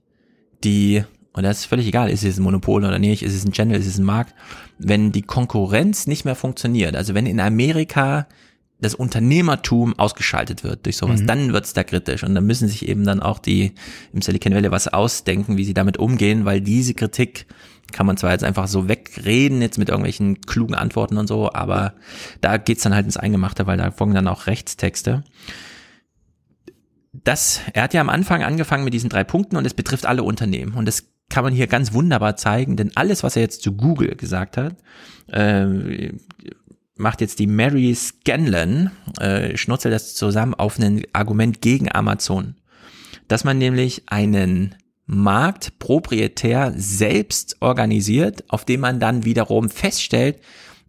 die, 0.63 1.03
und 1.33 1.43
das 1.43 1.61
ist 1.61 1.65
völlig 1.67 1.87
egal, 1.87 2.09
ist 2.11 2.23
es 2.25 2.39
ein 2.39 2.43
Monopol 2.43 2.85
oder 2.85 2.99
nicht, 2.99 3.23
ist 3.23 3.35
es 3.35 3.45
ein 3.45 3.53
Channel, 3.53 3.79
ist 3.79 3.87
es 3.87 3.99
ein 3.99 4.05
Markt, 4.05 4.35
wenn 4.79 5.13
die 5.13 5.23
Konkurrenz 5.23 6.07
nicht 6.07 6.25
mehr 6.25 6.37
funktioniert, 6.37 6.95
also 6.97 7.15
wenn 7.15 7.27
in 7.27 7.41
Amerika 7.41 8.29
das 8.83 8.95
Unternehmertum 8.95 9.99
ausgeschaltet 9.99 10.65
wird 10.65 10.87
durch 10.87 10.97
sowas, 10.97 11.21
Mhm. 11.21 11.27
dann 11.27 11.53
wird's 11.53 11.75
da 11.75 11.83
kritisch 11.85 12.23
und 12.23 12.35
dann 12.35 12.47
müssen 12.47 12.67
sich 12.69 12.89
eben 12.89 13.05
dann 13.05 13.21
auch 13.21 13.39
die 13.39 13.73
im 14.15 14.23
Silicon 14.23 14.55
Valley 14.55 14.71
was 14.71 14.89
ausdenken, 14.89 15.59
wie 15.59 15.65
sie 15.65 15.75
damit 15.75 15.99
umgehen, 15.99 16.47
weil 16.47 16.63
diese 16.63 16.95
Kritik 16.95 17.47
kann 17.93 18.07
man 18.07 18.17
zwar 18.17 18.31
jetzt 18.33 18.45
einfach 18.45 18.69
so 18.69 18.89
wegreden, 18.89 19.61
jetzt 19.61 19.77
mit 19.77 19.89
irgendwelchen 19.91 20.41
klugen 20.43 20.75
Antworten 20.75 21.19
und 21.19 21.27
so, 21.27 21.53
aber 21.53 21.93
da 22.41 22.57
geht's 22.57 22.83
dann 22.85 22.95
halt 22.95 23.05
ins 23.05 23.17
Eingemachte, 23.19 23.67
weil 23.67 23.77
da 23.77 23.91
folgen 23.91 24.15
dann 24.15 24.29
auch 24.29 24.47
Rechtstexte 24.47 25.25
das, 27.13 27.61
er 27.73 27.85
hat 27.85 27.95
ja 27.95 28.01
am 28.01 28.09
Anfang 28.09 28.43
angefangen 28.43 28.85
mit 28.85 28.95
diesen 28.95 29.11
drei 29.11 29.25
Punkten 29.25 29.57
und 29.57 29.67
es 29.67 29.75
betrifft 29.75 30.07
alle 30.07 30.23
Unternehmen. 30.23 30.75
Und 30.75 30.87
das 30.87 31.09
kann 31.29 31.45
man 31.45 31.53
hier 31.53 31.67
ganz 31.67 31.93
wunderbar 31.93 32.37
zeigen, 32.37 32.77
denn 32.77 32.93
alles, 32.97 33.23
was 33.23 33.37
er 33.37 33.43
jetzt 33.43 33.63
zu 33.63 33.73
Google 33.73 34.17
gesagt 34.17 34.57
hat, 34.57 34.77
äh, 35.29 36.13
macht 36.97 37.21
jetzt 37.21 37.39
die 37.39 37.47
Mary 37.47 37.95
Scanlon, 37.95 38.91
äh, 39.19 39.57
schnutzelt 39.57 39.95
das 39.95 40.15
zusammen 40.15 40.55
auf 40.55 40.79
ein 40.79 41.03
Argument 41.13 41.61
gegen 41.61 41.91
Amazon. 41.91 42.57
Dass 43.29 43.45
man 43.45 43.59
nämlich 43.59 44.03
einen 44.07 44.75
Markt 45.07 45.79
proprietär 45.79 46.73
selbst 46.77 47.57
organisiert, 47.61 48.45
auf 48.49 48.65
dem 48.65 48.81
man 48.81 49.01
dann 49.01 49.25
wiederum 49.25 49.71
feststellt, 49.71 50.39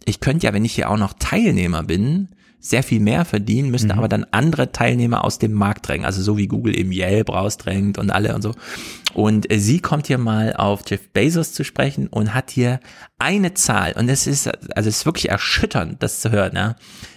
ich 0.06 0.20
könnte 0.20 0.48
ja, 0.48 0.54
wenn 0.54 0.66
ich 0.66 0.74
hier 0.74 0.90
auch 0.90 0.98
noch 0.98 1.14
Teilnehmer 1.14 1.84
bin, 1.84 2.30
sehr 2.62 2.84
viel 2.84 3.00
mehr 3.00 3.26
verdienen, 3.26 3.72
müsste 3.72 3.96
aber 3.96 4.08
dann 4.08 4.26
andere 4.32 4.72
Teilnehmer 4.72 5.26
aus 5.26 5.40
dem 5.40 5.52
Markt 5.52 5.88
drängen, 5.88 6.06
also 6.06 6.22
so 6.22 6.38
wie 6.38 6.48
Google 6.48 6.78
eben 6.78 6.92
Yelp 6.92 7.30
rausdrängt 7.30 7.98
und 7.98 8.12
alle 8.12 8.36
und 8.36 8.44
so. 8.44 8.54
Und 9.14 9.52
äh, 9.52 9.60
sie 9.60 9.80
kommt 9.80 10.08
hier 10.08 10.20
mal 10.20 10.54
auf 10.56 10.84
Jeff 10.88 11.10
Bezos 11.10 11.54
zu 11.54 11.66
sprechen 11.66 12.08
und 12.08 12.34
hat 12.34 12.52
hier 12.52 12.80
eine 13.18 13.56
Zahl 13.56 13.94
und 13.98 14.08
es 14.08 14.28
ist, 14.28 14.48
also 14.48 14.90
es 14.90 15.00
ist 15.00 15.06
wirklich 15.06 15.30
erschütternd, 15.30 16.02
das 16.02 16.22
zu 16.22 16.32
hören, 16.32 16.56
ja, 16.56 16.76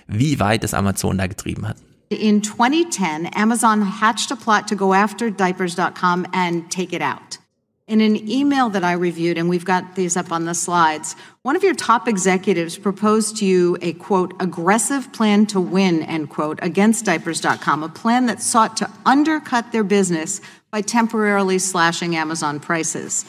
wie 0.09 0.41
weit 0.41 0.65
das 0.65 0.75
Amazon 0.75 1.19
da 1.19 1.27
getrieben 1.27 1.69
hat. 1.69 1.77
In 2.09 2.43
2010, 2.43 3.31
Amazon 3.35 4.01
hatched 4.01 4.33
a 4.33 4.37
plot 4.37 4.69
to 4.69 4.77
go 4.77 4.93
after 4.93 5.31
diapers.com 5.31 6.27
and 6.33 6.71
take 6.71 6.95
it 6.95 7.03
out. 7.03 7.44
In 7.87 8.01
an 8.01 8.31
email 8.31 8.71
that 8.71 8.83
I 8.83 8.93
reviewed, 8.93 9.37
and 9.37 9.47
we've 9.47 9.65
got 9.65 9.95
these 9.95 10.17
up 10.17 10.33
on 10.33 10.47
the 10.47 10.55
slides, 10.55 11.17
one 11.43 11.55
of 11.55 11.63
your 11.63 11.75
top 11.75 12.09
executives 12.09 12.79
proposed 12.79 13.37
to 13.37 13.45
you 13.45 13.77
a 13.83 13.93
quote, 13.93 14.33
aggressive 14.41 15.13
plan 15.13 15.45
to 15.47 15.61
win, 15.61 16.03
end 16.03 16.31
quote, 16.31 16.59
against 16.63 17.05
diapers.com, 17.05 17.83
a 17.83 17.91
plan 17.91 18.25
that 18.25 18.41
sought 18.41 18.79
to 18.79 18.91
undercut 19.05 19.71
their 19.71 19.85
business 19.85 20.41
by 20.71 20.81
temporarily 20.81 21.59
slashing 21.59 22.17
Amazon 22.17 22.59
prices. 22.59 23.27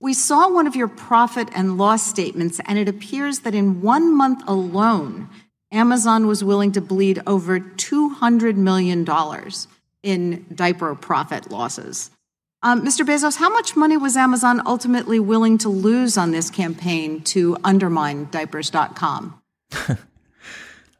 We 0.00 0.14
saw 0.14 0.48
one 0.50 0.66
of 0.66 0.74
your 0.74 0.88
profit 0.88 1.50
and 1.54 1.76
loss 1.76 2.06
statements, 2.06 2.62
and 2.64 2.78
it 2.78 2.88
appears 2.88 3.40
that 3.40 3.54
in 3.54 3.82
one 3.82 4.16
month 4.16 4.42
alone, 4.48 5.28
Amazon 5.70 6.26
was 6.26 6.42
willing 6.42 6.72
to 6.72 6.80
bleed 6.80 7.20
over 7.26 7.60
$200 7.60 8.56
million 8.56 9.06
in 10.02 10.46
diaper 10.54 10.94
profit 10.94 11.50
losses. 11.50 12.10
Um, 12.60 12.82
Mr. 12.82 13.04
Bezos, 13.06 13.38
how 13.38 13.50
much 13.50 13.76
money 13.76 13.96
was 13.96 14.16
Amazon 14.16 14.60
ultimately 14.66 15.20
willing 15.20 15.58
to 15.58 15.68
lose 15.68 16.18
on 16.18 16.32
this 16.32 16.50
campaign 16.50 17.22
to 17.24 17.56
undermine 17.64 18.26
diapers.com? 18.30 19.34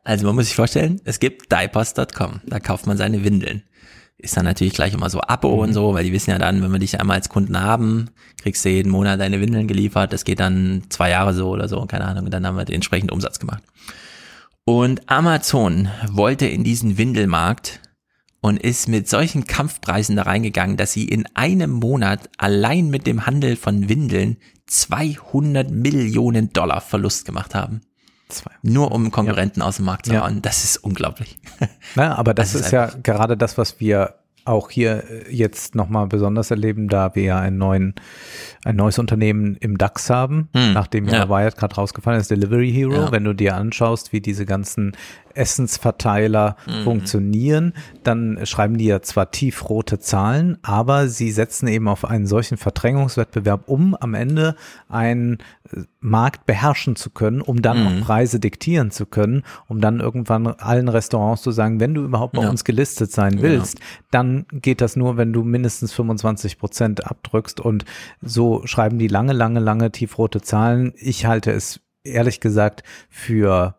Also 0.04 0.24
man 0.24 0.36
muss 0.36 0.46
sich 0.46 0.56
vorstellen, 0.56 1.02
es 1.04 1.20
gibt 1.20 1.52
diapers.com, 1.52 2.40
da 2.46 2.60
kauft 2.60 2.86
man 2.86 2.96
seine 2.96 3.24
Windeln. 3.24 3.62
Ist 4.16 4.38
dann 4.38 4.46
natürlich 4.46 4.72
gleich 4.72 4.94
immer 4.94 5.10
so 5.10 5.20
Abo 5.20 5.56
Mhm. 5.56 5.58
und 5.60 5.72
so, 5.74 5.92
weil 5.92 6.02
die 6.04 6.12
wissen 6.14 6.30
ja 6.30 6.38
dann, 6.38 6.62
wenn 6.62 6.72
wir 6.72 6.78
dich 6.78 6.98
einmal 6.98 7.16
als 7.16 7.28
Kunden 7.28 7.60
haben, 7.60 8.08
kriegst 8.42 8.64
du 8.64 8.70
jeden 8.70 8.90
Monat 8.90 9.20
deine 9.20 9.38
Windeln 9.42 9.68
geliefert, 9.68 10.14
das 10.14 10.24
geht 10.24 10.40
dann 10.40 10.84
zwei 10.88 11.10
Jahre 11.10 11.34
so 11.34 11.50
oder 11.50 11.68
so, 11.68 11.84
keine 11.84 12.06
Ahnung, 12.06 12.24
und 12.24 12.30
dann 12.32 12.46
haben 12.46 12.56
wir 12.56 12.64
den 12.64 12.76
entsprechenden 12.76 13.12
Umsatz 13.12 13.38
gemacht. 13.38 13.62
Und 14.64 15.10
Amazon 15.10 15.88
wollte 16.10 16.46
in 16.46 16.64
diesen 16.64 16.96
Windelmarkt 16.96 17.80
und 18.40 18.62
ist 18.62 18.88
mit 18.88 19.08
solchen 19.08 19.44
Kampfpreisen 19.46 20.16
da 20.16 20.22
reingegangen, 20.22 20.76
dass 20.76 20.92
sie 20.92 21.04
in 21.06 21.26
einem 21.34 21.70
Monat 21.70 22.30
allein 22.38 22.88
mit 22.90 23.06
dem 23.06 23.26
Handel 23.26 23.56
von 23.56 23.88
Windeln 23.88 24.36
200 24.66 25.70
Millionen 25.70 26.52
Dollar 26.52 26.80
Verlust 26.80 27.24
gemacht 27.24 27.54
haben. 27.54 27.80
Nur 28.62 28.92
um 28.92 29.10
Konkurrenten 29.10 29.62
aus 29.62 29.76
dem 29.76 29.86
Markt 29.86 30.06
zu 30.06 30.12
Ja. 30.12 30.22
hauen. 30.24 30.42
Das 30.42 30.62
ist 30.62 30.76
unglaublich. 30.76 31.38
Na, 31.94 32.14
aber 32.16 32.34
das, 32.34 32.52
Das 32.52 32.60
ist 32.60 32.66
ist, 32.66 32.72
ja 32.72 32.90
gerade 33.02 33.36
das, 33.38 33.56
was 33.56 33.80
wir 33.80 34.16
auch 34.44 34.70
hier 34.70 35.04
äh, 35.10 35.34
jetzt 35.34 35.74
nochmal 35.74 36.06
besonders 36.06 36.50
erleben, 36.50 36.88
da 36.88 37.14
wir 37.14 37.22
ja 37.22 37.38
einen 37.40 37.58
neuen, 37.58 37.94
ein 38.64 38.76
neues 38.76 38.98
Unternehmen 38.98 39.56
im 39.60 39.76
DAX 39.78 40.10
haben, 40.10 40.48
Hm, 40.54 40.72
nachdem 40.74 41.06
ja, 41.06 41.14
ja. 41.20 41.28
Wired 41.28 41.56
gerade 41.56 41.74
rausgefallen 41.74 42.20
ist, 42.20 42.30
Delivery 42.30 42.70
Hero. 42.72 42.92
Ja. 42.94 43.12
Wenn 43.12 43.24
du 43.24 43.34
dir 43.34 43.56
anschaust, 43.56 44.12
wie 44.12 44.20
diese 44.20 44.44
ganzen 44.46 44.92
Essensverteiler 45.38 46.56
Mhm. 46.66 46.82
funktionieren, 46.82 47.72
dann 48.02 48.40
schreiben 48.44 48.76
die 48.78 48.86
ja 48.86 49.00
zwar 49.02 49.30
tiefrote 49.30 49.98
Zahlen, 49.98 50.58
aber 50.62 51.08
sie 51.08 51.30
setzen 51.30 51.68
eben 51.68 51.88
auf 51.88 52.04
einen 52.04 52.26
solchen 52.26 52.56
Verdrängungswettbewerb, 52.56 53.68
um 53.68 53.94
am 53.94 54.14
Ende 54.14 54.56
einen 54.88 55.38
äh, 55.72 55.82
Markt 56.00 56.46
beherrschen 56.46 56.96
zu 56.96 57.10
können, 57.10 57.40
um 57.40 57.62
dann 57.62 57.80
Mhm. 57.80 57.86
auch 57.86 58.06
Preise 58.06 58.40
diktieren 58.40 58.90
zu 58.90 59.06
können, 59.06 59.42
um 59.68 59.80
dann 59.80 60.00
irgendwann 60.00 60.46
allen 60.46 60.88
Restaurants 60.88 61.42
zu 61.42 61.50
sagen, 61.50 61.80
wenn 61.80 61.94
du 61.94 62.02
überhaupt 62.04 62.34
bei 62.34 62.42
Ja. 62.42 62.50
uns 62.50 62.64
gelistet 62.64 63.12
sein 63.12 63.40
willst, 63.42 63.78
dann 64.10 64.46
geht 64.52 64.80
das 64.80 64.96
nur, 64.96 65.16
wenn 65.16 65.32
du 65.32 65.42
mindestens 65.44 65.92
25 65.92 66.58
Prozent 66.58 67.06
abdrückst 67.06 67.60
und 67.60 67.84
so 68.20 68.62
schreiben 68.66 68.98
die 68.98 69.08
lange, 69.08 69.32
lange, 69.32 69.60
lange 69.60 69.90
tiefrote 69.92 70.40
Zahlen. 70.40 70.92
Ich 70.96 71.26
halte 71.26 71.52
es 71.52 71.80
ehrlich 72.04 72.40
gesagt 72.40 72.82
für 73.10 73.74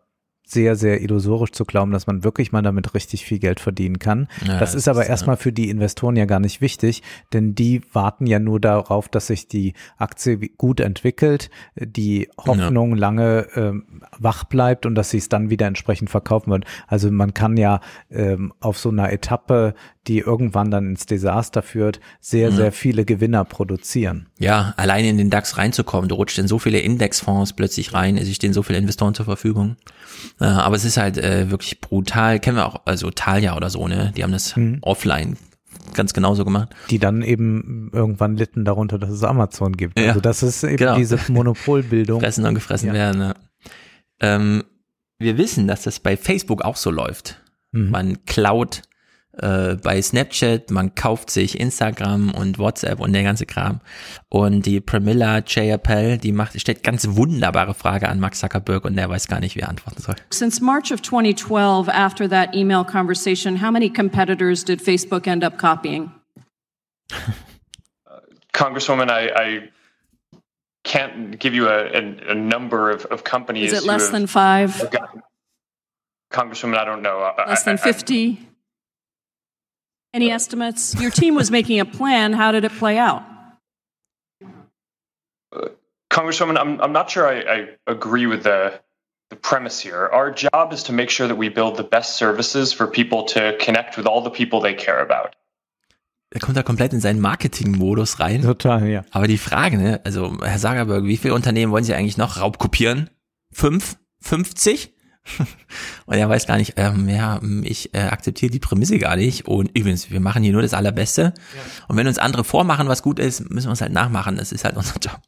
sehr, 0.50 0.76
sehr 0.76 1.02
illusorisch 1.02 1.52
zu 1.52 1.64
glauben, 1.64 1.92
dass 1.92 2.06
man 2.06 2.24
wirklich 2.24 2.52
mal 2.52 2.62
damit 2.62 2.94
richtig 2.94 3.24
viel 3.24 3.38
Geld 3.38 3.60
verdienen 3.60 3.98
kann. 3.98 4.28
Ja, 4.46 4.58
das 4.58 4.70
das 4.70 4.82
ist 4.82 4.88
aber 4.88 5.02
ist, 5.02 5.08
erstmal 5.08 5.36
für 5.36 5.52
die 5.52 5.68
Investoren 5.68 6.16
ja 6.16 6.24
gar 6.24 6.40
nicht 6.40 6.60
wichtig, 6.60 7.02
denn 7.32 7.54
die 7.54 7.82
warten 7.92 8.26
ja 8.26 8.38
nur 8.38 8.60
darauf, 8.60 9.08
dass 9.08 9.26
sich 9.26 9.48
die 9.48 9.74
Aktie 9.98 10.38
gut 10.56 10.80
entwickelt, 10.80 11.50
die 11.76 12.28
Hoffnung 12.38 12.96
lange 12.96 13.48
ähm, 13.54 13.84
wach 14.18 14.44
bleibt 14.44 14.86
und 14.86 14.94
dass 14.94 15.10
sie 15.10 15.18
es 15.18 15.28
dann 15.28 15.50
wieder 15.50 15.66
entsprechend 15.66 16.10
verkaufen 16.10 16.50
wird. 16.50 16.64
Also 16.86 17.10
man 17.10 17.34
kann 17.34 17.56
ja 17.56 17.80
ähm, 18.10 18.52
auf 18.60 18.78
so 18.78 18.90
einer 18.90 19.12
Etappe, 19.12 19.74
die 20.10 20.18
irgendwann 20.18 20.72
dann 20.72 20.88
ins 20.90 21.06
Desaster 21.06 21.62
führt, 21.62 22.00
sehr, 22.20 22.48
Ja. 22.50 22.56
sehr 22.56 22.72
viele 22.72 23.04
Gewinner 23.04 23.44
produzieren. 23.44 24.26
Ja, 24.40 24.74
allein 24.76 25.04
in 25.04 25.16
den 25.18 25.30
DAX 25.30 25.56
reinzukommen, 25.56 26.08
du 26.08 26.16
rutscht 26.16 26.36
in 26.38 26.48
so 26.48 26.58
viele 26.58 26.80
Indexfonds 26.80 27.52
plötzlich 27.52 27.94
rein, 27.94 28.16
es 28.18 28.34
stehen 28.34 28.52
so 28.52 28.64
viele 28.64 28.78
Investoren 28.78 29.14
zur 29.14 29.24
Verfügung. 29.24 29.76
Äh, 30.40 30.46
aber 30.46 30.74
es 30.74 30.84
ist 30.84 30.96
halt 30.96 31.16
äh, 31.16 31.48
wirklich 31.52 31.80
brutal. 31.80 32.40
Kennen 32.40 32.56
wir 32.56 32.66
auch, 32.66 32.80
also 32.86 33.10
Thalia 33.10 33.56
oder 33.56 33.70
so, 33.70 33.86
ne? 33.86 34.12
Die 34.16 34.24
haben 34.24 34.32
das 34.32 34.56
Mhm. 34.56 34.78
offline 34.82 35.36
ganz 35.94 36.12
genauso 36.12 36.44
gemacht. 36.44 36.70
Die 36.90 36.98
dann 36.98 37.22
eben 37.22 37.90
irgendwann 37.92 38.36
litten 38.36 38.64
darunter, 38.64 38.98
dass 38.98 39.10
es 39.10 39.22
Amazon 39.22 39.76
gibt. 39.76 39.96
Ja. 39.98 40.08
Also 40.08 40.20
das 40.20 40.42
ist 40.42 40.64
eben 40.64 40.76
Genau. 40.76 40.96
diese 40.96 41.18
Monopolbildung. 41.28 42.20
Fressen 42.20 42.44
und 42.46 42.54
gefressen 42.56 42.88
Ja. 42.88 42.94
werden. 42.94 43.20
Ja. 43.22 43.34
Ähm, 44.20 44.64
wir 45.20 45.38
wissen, 45.38 45.68
dass 45.68 45.82
das 45.82 46.00
bei 46.00 46.16
Facebook 46.16 46.62
auch 46.62 46.76
so 46.76 46.90
läuft. 46.90 47.40
Mhm. 47.72 47.90
Man 47.90 48.24
klaut 48.26 48.82
äh, 49.42 49.76
bei 49.82 50.00
Snapchat, 50.00 50.70
man 50.70 50.94
kauft 50.94 51.30
sich 51.30 51.58
Instagram 51.58 52.30
und 52.32 52.58
WhatsApp 52.58 53.00
und 53.00 53.12
der 53.12 53.22
ganze 53.22 53.46
Kram. 53.46 53.80
Und 54.28 54.66
die 54.66 54.80
Pramila 54.80 55.38
J. 55.38 55.72
Appel, 55.74 56.18
die 56.18 56.32
macht, 56.32 56.60
stellt 56.60 56.82
ganz 56.82 57.06
wunderbare 57.10 57.74
Frage 57.74 58.08
an 58.08 58.20
Mark 58.20 58.34
Zuckerberg 58.34 58.84
und 58.84 58.96
der 58.96 59.08
weiß 59.08 59.28
gar 59.28 59.40
nicht, 59.40 59.56
wie 59.56 59.60
er 59.60 59.68
antworten 59.68 60.00
soll. 60.02 60.16
Since 60.30 60.62
March 60.62 60.92
of 60.92 61.02
2012, 61.02 61.88
after 61.88 62.28
that 62.28 62.54
email 62.54 62.84
conversation, 62.84 63.62
how 63.62 63.70
many 63.70 63.90
competitors 63.90 64.64
did 64.64 64.80
Facebook 64.80 65.26
end 65.26 65.44
up 65.44 65.58
copying? 65.58 66.10
Congresswoman, 68.52 69.10
I, 69.10 69.30
I 69.34 69.70
can't 70.84 71.38
give 71.38 71.54
you 71.54 71.68
a, 71.68 71.86
a, 71.92 72.30
a 72.30 72.34
number 72.34 72.90
of, 72.90 73.04
of 73.06 73.22
companies. 73.24 73.72
Is 73.72 73.82
it 73.82 73.86
less 73.86 74.10
than 74.10 74.26
five? 74.26 74.90
gotten- 74.90 75.22
Congresswoman, 76.32 76.76
I 76.78 76.84
don't 76.84 77.02
know. 77.02 77.32
Less 77.46 77.62
I- 77.62 77.64
than 77.64 77.74
I- 77.78 77.82
50? 77.82 78.46
Any 80.12 80.30
estimates? 80.30 80.94
Your 81.00 81.10
team 81.10 81.34
was 81.34 81.50
making 81.50 81.78
a 81.80 81.84
plan. 81.84 82.32
How 82.32 82.52
did 82.52 82.64
it 82.64 82.72
play 82.72 82.98
out? 82.98 83.22
Congresswoman, 86.10 86.58
I'm, 86.58 86.80
I'm 86.80 86.92
not 86.92 87.08
sure 87.10 87.26
I, 87.26 87.40
I 87.40 87.68
agree 87.86 88.26
with 88.26 88.42
the, 88.42 88.72
the 89.28 89.36
premise 89.36 89.78
here. 89.78 90.08
Our 90.12 90.32
job 90.32 90.72
is 90.72 90.82
to 90.84 90.92
make 90.92 91.10
sure 91.10 91.28
that 91.28 91.36
we 91.36 91.48
build 91.48 91.76
the 91.76 91.84
best 91.84 92.16
services 92.16 92.72
for 92.72 92.88
people 92.88 93.24
to 93.26 93.56
connect 93.60 93.96
with 93.96 94.06
all 94.06 94.20
the 94.20 94.30
people 94.30 94.60
they 94.60 94.74
care 94.74 95.00
about. 95.00 95.36
Er 96.32 96.40
kommt 96.40 96.56
da 96.56 96.62
komplett 96.62 96.92
in 96.92 97.00
seinen 97.00 97.20
Marketing-Modus 97.20 98.20
rein. 98.20 98.42
Total, 98.42 98.86
ja. 98.86 99.04
Aber 99.10 99.26
die 99.26 99.38
Frage, 99.38 99.76
ne, 99.76 100.00
also 100.04 100.36
Herr 100.42 100.58
Zuckerberg, 100.58 101.04
wie 101.04 101.16
viele 101.16 101.34
Unternehmen 101.34 101.72
wollen 101.72 101.82
Sie 101.82 101.94
eigentlich 101.94 102.18
noch 102.18 102.40
raubkopieren? 102.40 103.10
Fünf? 103.52 103.96
50? 104.20 104.94
Und 106.06 106.16
er 106.16 106.28
weiß 106.28 106.46
gar 106.46 106.56
nicht, 106.56 106.74
ähm, 106.76 107.08
ja, 107.08 107.40
ich 107.62 107.94
äh, 107.94 107.98
akzeptiere 108.00 108.50
die 108.50 108.58
Prämisse 108.58 108.98
gar 108.98 109.16
nicht. 109.16 109.46
Und 109.46 109.76
übrigens, 109.76 110.10
wir 110.10 110.20
machen 110.20 110.42
hier 110.42 110.52
nur 110.52 110.62
das 110.62 110.74
Allerbeste. 110.74 111.34
Und 111.88 111.96
wenn 111.96 112.06
uns 112.06 112.18
andere 112.18 112.42
vormachen, 112.42 112.88
was 112.88 113.02
gut 113.02 113.18
ist, 113.18 113.48
müssen 113.50 113.68
wir 113.68 113.72
es 113.72 113.80
halt 113.80 113.92
nachmachen. 113.92 114.36
Das 114.36 114.50
ist 114.52 114.64
halt 114.64 114.76
unser 114.78 114.94
Job. 115.00 115.20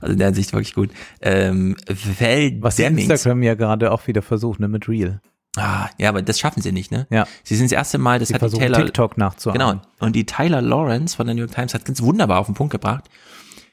Also 0.00 0.12
in 0.12 0.18
der 0.18 0.28
Hinsicht 0.28 0.52
wirklich 0.52 0.74
gut. 0.74 0.90
Ähm, 1.20 1.76
Val 1.88 2.56
Was 2.60 2.76
Demings. 2.76 3.10
Instagram 3.10 3.42
ja 3.42 3.54
gerade 3.54 3.90
auch 3.92 4.06
wieder 4.06 4.22
versucht, 4.22 4.60
ne, 4.60 4.68
mit 4.68 4.88
Real. 4.88 5.20
Ah, 5.56 5.88
ja, 5.98 6.08
aber 6.08 6.20
das 6.22 6.40
schaffen 6.40 6.62
sie 6.62 6.72
nicht, 6.72 6.90
ne? 6.90 7.06
Ja. 7.10 7.28
Sie 7.44 7.54
sind 7.54 7.70
das 7.70 7.76
erste 7.76 7.98
Mal, 7.98 8.18
das 8.18 8.28
Sie 8.28 8.34
hat 8.34 8.42
die 8.42 8.48
Taylor 8.58 8.84
TikTok 8.84 9.16
nachzuahmen. 9.18 9.60
Genau. 9.60 9.82
Und 10.00 10.16
die 10.16 10.26
Tyler 10.26 10.60
Lawrence 10.60 11.14
von 11.16 11.26
der 11.26 11.34
New 11.34 11.42
York 11.42 11.52
Times 11.54 11.74
hat 11.74 11.84
ganz 11.84 12.02
wunderbar 12.02 12.40
auf 12.40 12.46
den 12.46 12.56
Punkt 12.56 12.72
gebracht. 12.72 13.04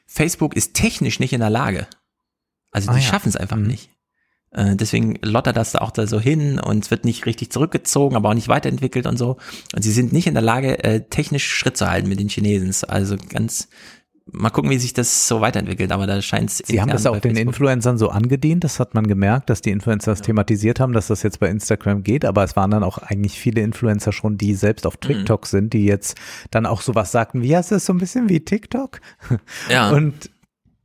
Facebook 0.06 0.54
ist 0.54 0.74
technisch 0.74 1.18
nicht 1.18 1.32
in 1.32 1.40
der 1.40 1.50
Lage. 1.50 1.86
Also 2.70 2.88
die 2.90 2.98
Ah, 2.98 3.00
ja. 3.00 3.02
schaffen 3.02 3.28
es 3.30 3.36
einfach 3.36 3.56
nicht. 3.56 3.90
Äh, 4.54 4.76
deswegen 4.76 5.18
lottert 5.22 5.56
das 5.56 5.72
da 5.72 5.78
auch 5.78 5.90
da 5.90 6.06
so 6.06 6.20
hin 6.20 6.58
und 6.58 6.84
es 6.84 6.90
wird 6.90 7.04
nicht 7.04 7.26
richtig 7.26 7.50
zurückgezogen, 7.50 8.16
aber 8.16 8.28
auch 8.30 8.34
nicht 8.34 8.48
weiterentwickelt 8.48 9.06
und 9.06 9.16
so. 9.18 9.36
Und 9.74 9.82
sie 9.82 9.92
sind 9.92 10.12
nicht 10.12 10.26
in 10.26 10.34
der 10.34 10.42
Lage, 10.42 10.82
äh, 10.84 11.00
technisch 11.08 11.46
Schritt 11.48 11.76
zu 11.76 11.88
halten 11.88 12.08
mit 12.08 12.18
den 12.20 12.28
Chinesen. 12.28 12.72
Also 12.88 13.16
ganz, 13.30 13.68
mal 14.30 14.50
gucken, 14.50 14.70
wie 14.70 14.78
sich 14.78 14.92
das 14.92 15.26
so 15.26 15.40
weiterentwickelt, 15.40 15.90
aber 15.90 16.06
da 16.06 16.22
scheint 16.22 16.50
es 16.50 16.58
Sie 16.64 16.80
haben 16.80 16.90
das 16.90 17.06
auch 17.06 17.18
den 17.18 17.36
Influencern 17.36 17.98
so 17.98 18.08
angedient, 18.10 18.62
das 18.62 18.78
hat 18.78 18.94
man 18.94 19.06
gemerkt, 19.06 19.50
dass 19.50 19.62
die 19.62 19.70
Influencer 19.70 20.12
das 20.12 20.22
thematisiert 20.22 20.78
haben, 20.80 20.92
dass 20.92 21.08
das 21.08 21.22
jetzt 21.22 21.40
bei 21.40 21.48
Instagram 21.48 22.02
geht, 22.04 22.24
aber 22.24 22.44
es 22.44 22.54
waren 22.54 22.70
dann 22.70 22.84
auch 22.84 22.98
eigentlich 22.98 23.38
viele 23.38 23.62
Influencer 23.62 24.12
schon, 24.12 24.38
die 24.38 24.54
selbst 24.54 24.84
Mhm. 24.84 24.88
auf 24.88 24.96
TikTok 24.98 25.46
sind, 25.46 25.72
die 25.72 25.86
jetzt 25.86 26.16
dann 26.50 26.66
auch 26.66 26.82
sowas 26.82 27.10
sagten, 27.10 27.42
wie, 27.42 27.48
ja, 27.48 27.58
es 27.60 27.72
ist 27.72 27.86
so 27.86 27.92
ein 27.92 27.98
bisschen 27.98 28.28
wie 28.28 28.40
TikTok. 28.40 29.00
Ja. 29.68 29.90
Und 29.90 30.30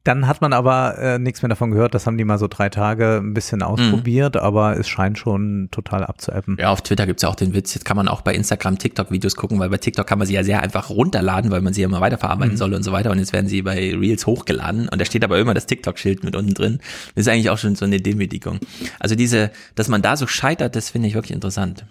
dann 0.08 0.28
hat 0.28 0.42
man 0.42 0.54
aber 0.54 0.98
äh, 0.98 1.20
nichts 1.20 1.42
mehr 1.42 1.50
davon 1.50 1.72
gehört, 1.72 1.94
das 1.94 2.08
haben 2.08 2.18
die 2.18 2.24
mal 2.26 2.38
so 2.38 2.48
drei 2.48 2.70
Tage 2.70 3.18
ein 3.24 3.34
bisschen 3.34 3.62
ausprobiert, 3.62 4.38
aber 4.38 4.78
es 4.78 4.88
scheint 4.88 5.18
schon 5.20 5.68
total 5.72 6.04
abzuebben. 6.04 6.58
Ja, 6.60 6.70
auf 6.72 6.82
Twitter 6.82 7.06
gibt's 7.06 7.24
ja 7.24 7.30
auch 7.30 7.36
den 7.36 7.54
Witz, 7.54 7.74
jetzt 7.74 7.84
kann 7.84 7.98
man 7.98 8.08
auch 8.08 8.22
bei 8.22 8.34
Instagram 8.34 8.78
TikTok-Videos 8.78 9.36
gucken, 9.36 9.60
weil 9.60 9.70
bei 9.70 9.78
TikTok 9.78 10.08
kann 10.08 10.18
man 10.20 10.28
sie 10.28 10.34
ja 10.34 10.44
sehr 10.44 10.62
einfach 10.62 10.90
runterladen, 10.90 11.52
weil 11.52 11.62
man 11.62 11.74
sie 11.74 11.82
ja 11.82 11.88
immer 11.88 12.02
weiterverarbeiten 12.02 12.54
Mhm. 12.54 12.58
soll 12.58 12.74
und 12.74 12.84
so 12.84 12.92
weiter. 12.92 13.12
Und 13.12 13.20
jetzt 13.20 13.34
werden 13.34 13.48
sie 13.48 13.62
bei 13.62 13.94
Reels 13.96 14.26
hochgeladen 14.26 14.88
und 14.90 15.00
da 15.02 15.06
steht 15.06 15.24
aber 15.24 15.38
immer 15.40 15.54
das 15.54 15.66
TikTok-Schild 15.66 16.24
mit 16.24 16.36
unten 16.36 16.54
drin. 16.54 16.80
Das 17.16 17.26
ist 17.26 17.28
eigentlich 17.28 17.50
auch 17.50 17.58
schon 17.58 17.76
so 17.76 17.86
eine 17.86 18.00
Demütigung. 18.00 18.60
Also 19.00 19.16
diese, 19.16 19.52
dass 19.76 19.88
man 19.90 20.02
da 20.02 20.16
so 20.16 20.28
scheitert, 20.28 20.76
das 20.76 20.90
finde 20.90 21.08
ich 21.10 21.14
wirklich 21.16 21.32
interessant. 21.34 21.86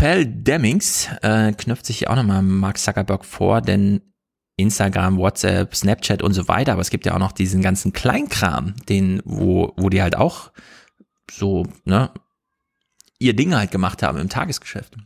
Val 0.00 0.26
Demings 0.26 1.08
äh, 1.22 1.52
knüpft 1.52 1.86
sich 1.86 2.08
auch 2.08 2.16
nochmal 2.16 2.42
Mark 2.42 2.78
Zuckerberg 2.78 3.24
vor, 3.24 3.60
denn 3.62 4.00
Instagram, 4.58 5.16
WhatsApp, 5.18 5.74
Snapchat 5.74 6.22
und 6.22 6.34
so 6.34 6.48
weiter, 6.48 6.72
aber 6.72 6.82
es 6.82 6.90
gibt 6.90 7.06
ja 7.06 7.14
auch 7.14 7.18
noch 7.18 7.32
diesen 7.32 7.62
ganzen 7.62 7.92
Kleinkram, 7.92 8.74
den, 8.88 9.22
wo, 9.24 9.72
wo 9.76 9.88
die 9.88 10.02
halt 10.02 10.16
auch 10.16 10.50
so, 11.30 11.64
ne, 11.84 12.10
ihr 13.18 13.34
Ding 13.34 13.54
halt 13.54 13.70
gemacht 13.70 14.02
haben 14.02 14.18
im 14.18 14.28
Tagesgeschäft. 14.28 14.96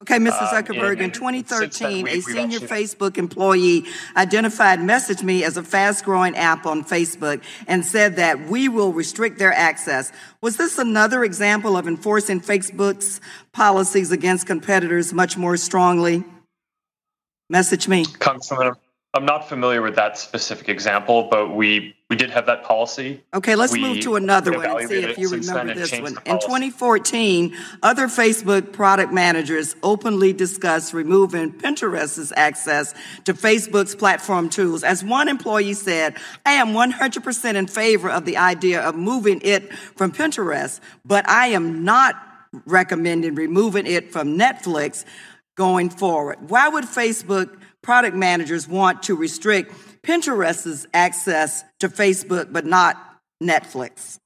Okay, 0.00 0.18
Mr. 0.18 0.50
Zuckerberg, 0.50 0.98
in 0.98 1.04
and 1.12 1.14
since 1.14 1.78
then, 1.78 2.02
2013, 2.02 2.06
we- 2.06 2.10
a 2.10 2.20
senior 2.20 2.60
Facebook 2.60 3.16
employee 3.16 3.84
identified 4.16 4.80
MessageMe 4.80 5.44
as 5.44 5.56
a 5.56 5.62
fast 5.62 6.04
growing 6.04 6.34
app 6.34 6.66
on 6.66 6.84
Facebook 6.84 7.40
and 7.68 7.84
said 7.84 8.16
that 8.16 8.36
we 8.50 8.68
will 8.68 8.92
restrict 8.92 9.38
their 9.38 9.52
access. 9.56 10.10
Was 10.40 10.56
this 10.56 10.76
another 10.78 11.22
example 11.22 11.76
of 11.76 11.86
enforcing 11.86 12.40
Facebook's 12.40 13.20
policies 13.52 14.10
against 14.10 14.44
competitors 14.48 15.12
much 15.12 15.36
more 15.36 15.56
strongly? 15.56 16.24
Message 17.48 17.86
me. 17.86 18.04
Congresswoman, 18.18 18.74
I'm- 19.14 19.26
not 19.26 19.46
familiar 19.46 19.82
with 19.82 19.94
that 19.96 20.16
specific 20.16 20.70
example, 20.70 21.28
but 21.30 21.54
we, 21.54 21.94
we 22.08 22.16
did 22.16 22.30
have 22.30 22.46
that 22.46 22.64
policy. 22.64 23.22
Okay, 23.34 23.54
let's 23.54 23.72
We 23.72 23.80
move 23.80 24.00
to 24.00 24.16
another 24.16 24.56
one 24.56 24.64
and 24.64 24.88
see 24.88 25.02
if 25.02 25.18
you 25.18 25.28
remember 25.28 25.74
this 25.74 25.92
one. 25.92 26.16
In 26.24 26.38
2014, 26.38 27.54
other 27.82 28.08
Facebook 28.08 28.72
product 28.72 29.12
managers 29.12 29.76
openly 29.82 30.32
discussed 30.32 30.94
removing 30.94 31.52
Pinterest's 31.52 32.32
access 32.36 32.94
to 33.24 33.34
Facebook's 33.34 33.94
platform 33.94 34.48
tools. 34.48 34.82
As 34.82 35.04
one 35.04 35.28
employee 35.28 35.74
said, 35.74 36.16
I 36.46 36.52
am 36.52 36.68
100% 36.68 37.54
in 37.54 37.66
favor 37.66 38.08
of 38.10 38.24
the 38.24 38.38
idea 38.38 38.80
of 38.80 38.94
moving 38.94 39.42
it 39.44 39.74
from 39.74 40.12
Pinterest, 40.12 40.80
but 41.04 41.28
I 41.28 41.48
am 41.48 41.84
not 41.84 42.14
recommending 42.64 43.34
removing 43.34 43.86
it 43.86 44.10
from 44.10 44.38
Netflix 44.38 45.04
going 45.54 45.90
forward. 45.90 46.48
Why 46.48 46.68
would 46.68 46.84
Facebook 46.84 47.58
product 47.82 48.16
managers 48.16 48.68
want 48.68 49.02
to 49.04 49.14
restrict 49.14 49.72
Pinterest's 50.02 50.86
access 50.92 51.64
to 51.80 51.88
Facebook, 51.88 52.52
but 52.52 52.64
not 52.64 52.96
Netflix? 53.42 54.18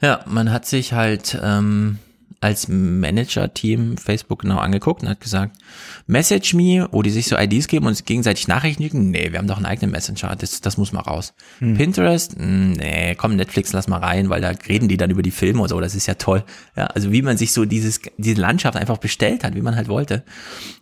Ja, 0.00 0.22
man 0.26 0.52
hat 0.52 0.64
sich 0.64 0.92
halt 0.92 1.36
ähm, 1.42 1.98
als 2.40 2.68
Manager-Team 2.68 3.96
Facebook 3.96 4.42
genau 4.42 4.58
angeguckt 4.58 5.02
und 5.02 5.08
hat 5.08 5.20
gesagt, 5.20 5.56
Message 6.06 6.54
Me, 6.54 6.88
wo 6.92 7.02
die 7.02 7.10
sich 7.10 7.26
so 7.26 7.36
IDs 7.36 7.66
geben 7.66 7.86
und 7.86 7.94
sich 7.94 8.04
gegenseitig 8.04 8.46
Nachrichten 8.46 8.82
schicken, 8.84 9.10
nee, 9.10 9.32
wir 9.32 9.38
haben 9.38 9.48
doch 9.48 9.56
einen 9.56 9.66
eigenen 9.66 9.90
Messenger, 9.90 10.36
das, 10.36 10.60
das 10.60 10.76
muss 10.76 10.92
mal 10.92 11.00
raus. 11.00 11.34
Hm. 11.58 11.74
Pinterest, 11.76 12.36
hm, 12.36 12.72
nee, 12.72 13.14
komm, 13.16 13.36
Netflix, 13.36 13.72
lass 13.72 13.88
mal 13.88 13.98
rein, 13.98 14.30
weil 14.30 14.40
da 14.40 14.50
reden 14.68 14.88
die 14.88 14.96
dann 14.96 15.10
über 15.10 15.22
die 15.22 15.30
Filme 15.30 15.62
und 15.62 15.68
so, 15.68 15.80
das 15.80 15.94
ist 15.94 16.06
ja 16.06 16.14
toll. 16.14 16.44
Ja, 16.76 16.86
also 16.86 17.10
wie 17.12 17.22
man 17.22 17.36
sich 17.36 17.52
so 17.52 17.64
dieses, 17.64 18.00
diese 18.16 18.40
Landschaft 18.40 18.76
einfach 18.76 18.98
bestellt 18.98 19.42
hat, 19.42 19.54
wie 19.54 19.62
man 19.62 19.74
halt 19.74 19.88
wollte. 19.88 20.22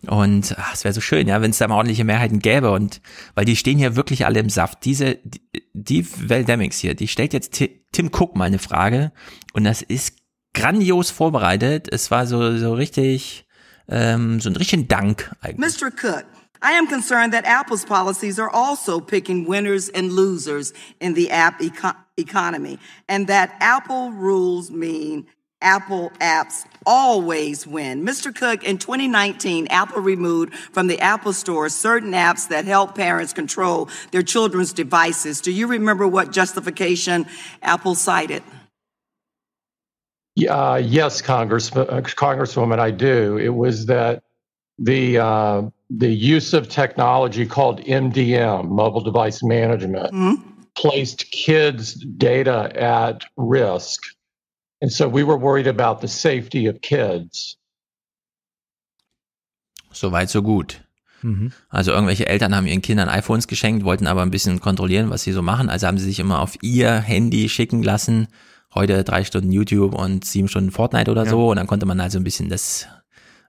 Und 0.05 0.55
ach, 0.59 0.73
es 0.73 0.83
wäre 0.83 0.93
so 0.93 1.01
schön, 1.01 1.27
ja, 1.27 1.41
wenn 1.41 1.51
es 1.51 1.57
da 1.57 1.67
mal 1.67 1.75
ordentliche 1.75 2.03
Mehrheiten 2.03 2.39
gäbe 2.39 2.71
und, 2.71 3.01
weil 3.35 3.45
die 3.45 3.55
stehen 3.55 3.77
hier 3.77 3.95
wirklich 3.95 4.25
alle 4.25 4.39
im 4.39 4.49
Saft. 4.49 4.85
Diese, 4.85 5.17
die, 5.23 5.41
die 5.73 6.29
Val 6.29 6.45
Demings 6.45 6.77
hier, 6.77 6.93
die 6.93 7.07
stellt 7.07 7.33
jetzt 7.33 7.53
Ti- 7.53 7.81
Tim 7.91 8.07
Cook 8.11 8.35
mal 8.35 8.45
eine 8.45 8.59
Frage 8.59 9.11
und 9.53 9.63
das 9.63 9.81
ist 9.81 10.16
grandios 10.57 11.11
vorbereitet. 11.11 11.87
Es 11.91 12.11
war 12.11 12.25
so, 12.25 12.57
so 12.57 12.73
richtig, 12.73 13.45
ähm, 13.87 14.39
so 14.39 14.49
ein 14.49 14.55
richtigen 14.55 14.87
Dank 14.87 15.31
eigentlich. 15.41 15.79
Mr. 15.79 15.91
Cook, 15.91 16.25
I 16.61 16.71
am 16.71 16.87
concerned 16.87 17.33
that 17.33 17.45
Apple's 17.45 17.85
policies 17.85 18.39
are 18.39 18.49
also 18.49 18.99
picking 18.99 19.47
winners 19.47 19.89
and 19.89 20.11
losers 20.11 20.73
in 20.99 21.13
the 21.13 21.29
app 21.29 21.61
eco- 21.61 21.95
economy, 22.17 22.79
and 23.07 23.27
that 23.27 23.51
Apple 23.59 24.11
rules 24.11 24.71
mean 24.71 25.27
Apple 25.61 26.11
apps 26.19 26.65
always 26.85 27.65
win. 27.65 28.03
Mr. 28.03 28.33
Cook, 28.33 28.63
in 28.63 28.77
2019, 28.77 29.67
Apple 29.69 30.01
removed 30.01 30.53
from 30.53 30.87
the 30.87 30.99
Apple 30.99 31.33
Store 31.33 31.69
certain 31.69 32.11
apps 32.11 32.47
that 32.49 32.65
help 32.65 32.95
parents 32.95 33.33
control 33.33 33.89
their 34.11 34.23
children's 34.23 34.73
devices. 34.73 35.41
Do 35.41 35.51
you 35.51 35.67
remember 35.67 36.07
what 36.07 36.31
justification 36.31 37.25
Apple 37.61 37.95
cited? 37.95 38.43
Yeah, 40.37 40.53
uh, 40.53 40.75
yes, 40.75 41.23
Congress, 41.23 41.75
uh, 41.75 42.01
Congresswoman, 42.03 42.77
I 42.77 42.91
do. 42.91 43.37
It 43.37 43.55
was 43.55 43.87
that 43.87 44.21
the 44.77 45.17
uh, 45.17 45.63
the 45.89 46.13
use 46.13 46.53
of 46.53 46.69
technology 46.69 47.47
called 47.47 47.81
MDM, 47.81 48.69
mobile 48.69 49.01
device 49.01 49.41
management, 49.41 50.13
placed 50.75 51.31
kids' 51.31 51.95
data 51.95 52.71
at 52.75 53.25
risk, 53.35 54.03
and 54.79 54.91
so 54.91 55.09
we 55.09 55.23
were 55.23 55.37
worried 55.37 55.65
about 55.65 56.01
the 56.01 56.07
safety 56.07 56.67
of 56.67 56.81
kids. 56.81 57.57
So 59.91 60.09
Soweit, 60.09 60.29
so 60.29 60.43
gut. 60.43 60.81
Mhm. 61.23 61.51
Also 61.69 61.93
irgendwelche 61.93 62.27
Eltern 62.27 62.55
haben 62.55 62.67
ihren 62.67 62.83
Kindern 62.83 63.09
iPhones 63.09 63.47
geschenkt, 63.47 63.83
wollten 63.85 64.05
aber 64.05 64.21
ein 64.21 64.29
bisschen 64.29 64.59
kontrollieren, 64.59 65.09
was 65.09 65.23
sie 65.23 65.31
so 65.31 65.41
machen. 65.41 65.71
Also 65.71 65.87
haben 65.87 65.97
sie 65.97 66.05
sich 66.05 66.19
immer 66.19 66.41
auf 66.41 66.61
ihr 66.61 66.91
Handy 66.99 67.49
schicken 67.49 67.81
lassen. 67.81 68.27
Heute 68.75 69.03
drei 69.03 69.23
Stunden 69.23 69.51
YouTube 69.51 69.93
und 69.93 70.25
sieben 70.25 70.47
Stunden 70.47 70.71
Fortnite 70.71 71.09
oder 71.11 71.23
Ja. 71.23 71.29
so. 71.29 71.49
Und 71.49 71.57
dann 71.57 71.67
konnte 71.67 71.85
man 71.85 71.99
also 71.99 72.17
ein 72.19 72.23
bisschen 72.23 72.49
das 72.49 72.87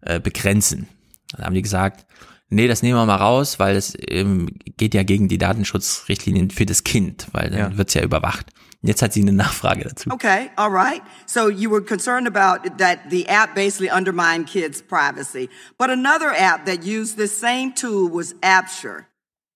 äh, 0.02 0.20
begrenzen. 0.20 0.88
Dann 1.32 1.46
haben 1.46 1.54
die 1.54 1.62
gesagt, 1.62 2.06
nee, 2.48 2.68
das 2.68 2.82
nehmen 2.82 2.98
wir 2.98 3.04
mal 3.04 3.16
raus, 3.16 3.58
weil 3.58 3.76
es 3.76 3.94
ähm, 4.08 4.48
geht 4.76 4.94
ja 4.94 5.02
gegen 5.02 5.28
die 5.28 5.38
Datenschutzrichtlinien 5.38 6.50
für 6.50 6.66
das 6.66 6.84
Kind, 6.84 7.26
weil 7.32 7.50
dann 7.50 7.58
Ja. 7.72 7.76
wird's 7.76 7.94
ja 7.94 8.02
überwacht. 8.02 8.46
Jetzt 8.80 9.02
hat 9.02 9.12
sie 9.12 9.22
eine 9.22 9.32
Nachfrage 9.32 9.82
dazu. 9.82 10.08
Okay, 10.12 10.50
all 10.54 10.70
right. 10.70 11.02
So 11.26 11.48
you 11.50 11.68
were 11.68 11.82
concerned 11.82 12.28
about 12.28 12.62
that 12.78 13.00
the 13.10 13.26
app 13.26 13.56
basically 13.56 13.90
undermined 13.90 14.46
kids' 14.46 14.80
privacy. 14.80 15.48
But 15.76 15.90
another 15.90 16.32
app 16.32 16.64
that 16.66 16.84
used 16.86 17.16
this 17.18 17.38
same 17.38 17.72
tool 17.74 18.08
was 18.08 18.36
Apture, 18.40 19.07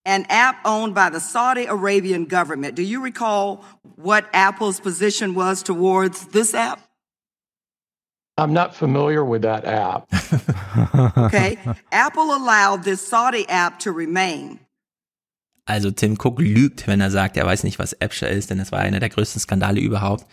an 0.04 0.26
app 0.28 0.56
owned 0.64 0.94
by 0.94 1.10
the 1.10 1.20
Saudi 1.20 1.66
Arabian 1.66 2.24
government. 2.24 2.74
Do 2.74 2.82
you 2.82 3.02
recall 3.02 3.64
what 3.96 4.28
Apple's 4.32 4.80
position 4.80 5.34
was 5.34 5.62
towards 5.62 6.26
this 6.28 6.54
app? 6.54 6.80
I'm 8.38 8.52
not 8.52 8.74
familiar 8.74 9.24
with 9.24 9.42
that 9.42 9.64
app. 9.64 10.08
Okay. 11.16 11.58
Apple 11.92 12.34
allowed 12.34 12.82
this 12.84 13.06
Saudi 13.06 13.46
app 13.48 13.78
to 13.80 13.92
remain. 13.92 14.58
Also 15.66 15.90
Tim 15.90 16.16
Cook 16.16 16.38
lügt, 16.40 16.86
wenn 16.86 17.00
er 17.00 17.10
sagt, 17.10 17.36
er 17.36 17.44
weiß 17.44 17.62
nicht, 17.64 17.78
was 17.78 17.94
Apture 18.00 18.30
ist, 18.30 18.50
denn 18.50 18.58
das 18.58 18.72
war 18.72 18.80
einer 18.80 18.98
der 18.98 19.10
größten 19.10 19.40
Skandale 19.40 19.80
überhaupt. 19.80 20.26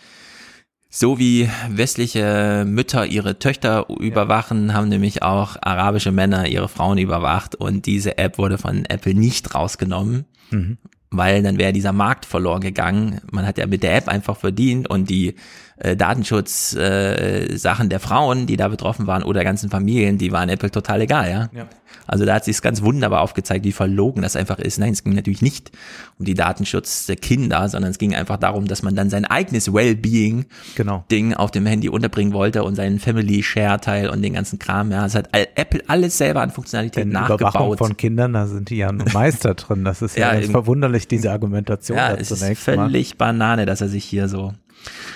So 0.92 1.20
wie 1.20 1.48
westliche 1.68 2.64
Mütter 2.66 3.06
ihre 3.06 3.38
Töchter 3.38 3.86
überwachen, 4.00 4.74
haben 4.74 4.88
nämlich 4.88 5.22
auch 5.22 5.56
arabische 5.62 6.10
Männer 6.10 6.48
ihre 6.48 6.68
Frauen 6.68 6.98
überwacht 6.98 7.54
und 7.54 7.86
diese 7.86 8.18
App 8.18 8.38
wurde 8.38 8.58
von 8.58 8.84
Apple 8.86 9.14
nicht 9.14 9.54
rausgenommen, 9.54 10.24
Mhm. 10.50 10.78
weil 11.12 11.44
dann 11.44 11.58
wäre 11.58 11.72
dieser 11.72 11.92
Markt 11.92 12.26
verloren 12.26 12.60
gegangen. 12.60 13.20
Man 13.30 13.46
hat 13.46 13.56
ja 13.56 13.68
mit 13.68 13.84
der 13.84 13.96
App 13.96 14.08
einfach 14.08 14.36
verdient 14.36 14.90
und 14.90 15.08
die 15.08 15.36
äh, 15.76 15.96
Datenschutz 15.96 16.74
äh, 16.74 17.46
der 17.56 18.00
Frauen, 18.00 18.46
die 18.46 18.56
da 18.56 18.66
betroffen 18.66 19.06
waren 19.06 19.22
oder 19.22 19.38
der 19.38 19.44
ganzen 19.44 19.70
Familien, 19.70 20.18
die 20.18 20.32
waren 20.32 20.48
Apple 20.48 20.72
total 20.72 21.02
egal, 21.02 21.30
ja. 21.30 21.50
Ja. 21.54 21.68
Also 22.10 22.24
da 22.26 22.34
hat 22.34 22.44
sich 22.44 22.60
ganz 22.60 22.82
wunderbar 22.82 23.20
aufgezeigt, 23.20 23.64
wie 23.64 23.72
verlogen 23.72 24.22
das 24.22 24.34
einfach 24.36 24.58
ist. 24.58 24.78
Nein, 24.78 24.92
es 24.92 25.04
ging 25.04 25.14
natürlich 25.14 25.42
nicht 25.42 25.70
um 26.18 26.24
die 26.24 26.34
Datenschutz 26.34 27.06
der 27.06 27.14
Kinder, 27.16 27.68
sondern 27.68 27.90
es 27.92 27.98
ging 27.98 28.14
einfach 28.14 28.36
darum, 28.36 28.66
dass 28.66 28.82
man 28.82 28.96
dann 28.96 29.10
sein 29.10 29.24
eigenes 29.24 29.72
Wellbeing 29.72 30.46
Genau. 30.74 31.04
Ding 31.10 31.34
auf 31.34 31.50
dem 31.52 31.66
Handy 31.66 31.88
unterbringen 31.88 32.32
wollte 32.32 32.64
und 32.64 32.74
seinen 32.74 32.98
Family 32.98 33.42
Share 33.42 33.80
Teil 33.80 34.08
und 34.10 34.22
den 34.22 34.32
ganzen 34.34 34.58
Kram. 34.58 34.90
Ja, 34.90 35.06
es 35.06 35.14
hat 35.14 35.28
Apple 35.32 35.82
alles 35.86 36.18
selber 36.18 36.42
an 36.42 36.50
Funktionalität 36.50 37.04
Denn 37.04 37.10
Überwachung 37.10 37.40
nachgebaut. 37.44 37.78
von 37.78 37.96
Kindern, 37.96 38.32
da 38.32 38.46
sind 38.46 38.70
die 38.70 38.76
ja 38.78 38.90
nun 38.90 39.06
Meister 39.12 39.54
drin. 39.54 39.84
Das 39.84 40.02
ist 40.02 40.16
ja, 40.18 40.34
Ja, 40.34 40.48
verwunderlich, 40.48 41.06
diese 41.06 41.30
Argumentation 41.30 41.96
ja, 41.96 42.12
es 42.14 42.30
ist 42.30 42.40
mal. 42.42 42.54
völlig 42.56 43.16
Banane, 43.18 43.66
dass 43.66 43.80
er 43.80 43.88
sich 43.88 44.04
hier 44.04 44.28
so, 44.28 44.52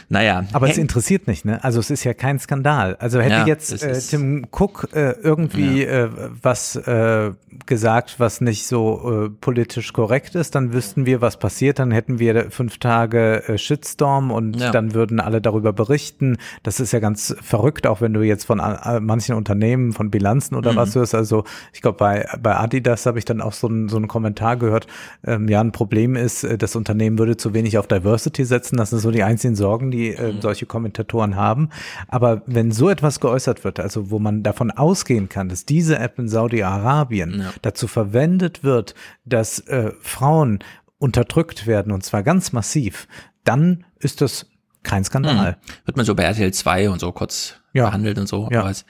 naja. 0.08 0.44
Aber 0.52 0.68
es 0.68 0.78
interessiert 0.78 1.26
nicht, 1.26 1.44
ne? 1.44 1.62
Also 1.64 1.80
es 1.80 1.90
ist 1.90 2.04
ja 2.04 2.14
kein 2.14 2.38
Skandal. 2.38 2.96
Also 2.96 3.20
hätte 3.20 3.34
Ja, 3.34 3.46
jetzt 3.46 3.82
äh, 3.82 3.98
Tim 3.98 4.46
Cook 4.50 4.88
äh, 4.92 5.12
irgendwie 5.22 5.82
äh, 5.84 6.08
was 6.42 6.76
äh, 6.76 7.32
gesagt, 7.66 8.16
was 8.18 8.40
nicht 8.40 8.66
so 8.66 9.24
äh, 9.26 9.30
politisch 9.30 9.92
korrekt 9.92 10.34
ist, 10.34 10.54
dann 10.54 10.72
wüssten 10.72 11.06
wir, 11.06 11.20
was 11.20 11.38
passiert. 11.38 11.78
Dann 11.78 11.90
hätten 11.90 12.18
wir 12.18 12.50
fünf 12.50 12.78
Tage 12.78 13.42
äh, 13.48 13.58
Shitstorm 13.58 14.30
und 14.30 14.60
Ja. 14.60 14.70
dann 14.70 14.94
würden 14.94 15.20
alle 15.20 15.40
darüber 15.40 15.72
berichten. 15.72 16.36
Das 16.62 16.80
ist 16.80 16.92
ja 16.92 17.00
ganz 17.00 17.34
verrückt, 17.40 17.86
auch 17.86 18.00
wenn 18.00 18.12
du 18.12 18.22
jetzt 18.22 18.44
von 18.44 18.58
manchen 19.00 19.34
Unternehmen, 19.36 19.92
von 19.92 20.10
Bilanzen 20.10 20.54
oder 20.54 20.72
Mhm. 20.72 20.76
was 20.76 20.94
hörst. 20.94 21.14
Also 21.14 21.44
ich 21.72 21.80
glaube, 21.80 21.98
bei, 21.98 22.28
bei 22.42 22.56
Adidas 22.56 23.06
habe 23.06 23.18
ich 23.18 23.24
dann 23.24 23.40
auch 23.40 23.52
so 23.52 23.68
einen 23.68 23.88
so 23.88 23.96
einen 23.96 24.08
Kommentar 24.08 24.56
gehört. 24.56 24.86
Ähm, 25.26 25.48
ja, 25.48 25.60
ein 25.60 25.72
Problem 25.72 26.16
ist, 26.16 26.46
das 26.58 26.76
Unternehmen 26.76 27.18
würde 27.18 27.36
zu 27.36 27.54
wenig 27.54 27.78
auf 27.78 27.86
Diversity 27.86 28.44
setzen. 28.44 28.76
Das 28.76 28.90
sind 28.90 28.98
so 28.98 29.10
die 29.10 29.22
einzigen 29.22 29.53
Sorgen, 29.56 29.90
die 29.90 30.14
äh, 30.14 30.32
Mhm. 30.32 30.40
solche 30.40 30.66
Kommentatoren 30.66 31.36
haben. 31.36 31.68
Aber 32.08 32.42
wenn 32.46 32.72
so 32.72 32.88
etwas 32.90 33.20
geäußert 33.20 33.64
wird, 33.64 33.80
also 33.80 34.10
wo 34.10 34.18
man 34.18 34.42
davon 34.42 34.70
ausgehen 34.70 35.28
kann, 35.28 35.48
dass 35.48 35.64
diese 35.66 35.98
App 35.98 36.18
in 36.18 36.28
Saudi-Arabien 36.28 37.40
Ja. 37.40 37.50
dazu 37.62 37.86
verwendet 37.86 38.64
wird, 38.64 38.94
dass 39.24 39.60
äh, 39.60 39.92
Frauen 40.00 40.58
unterdrückt 40.98 41.66
werden 41.66 41.92
und 41.92 42.02
zwar 42.04 42.22
ganz 42.22 42.52
massiv, 42.52 43.06
dann 43.44 43.84
ist 43.98 44.20
das 44.20 44.46
kein 44.82 45.04
Skandal. 45.04 45.52
Mhm. 45.52 45.86
Wird 45.86 45.96
man 45.96 46.06
so 46.06 46.14
bei 46.14 46.24
RTL 46.24 46.52
2 46.52 46.90
und 46.90 47.00
so 47.00 47.10
kurz 47.12 47.56
Ja. 47.72 47.86
behandelt 47.86 48.18
und 48.18 48.28
so. 48.28 48.48
Ja. 48.52 48.60
Aber 48.60 48.70
es, 48.70 48.84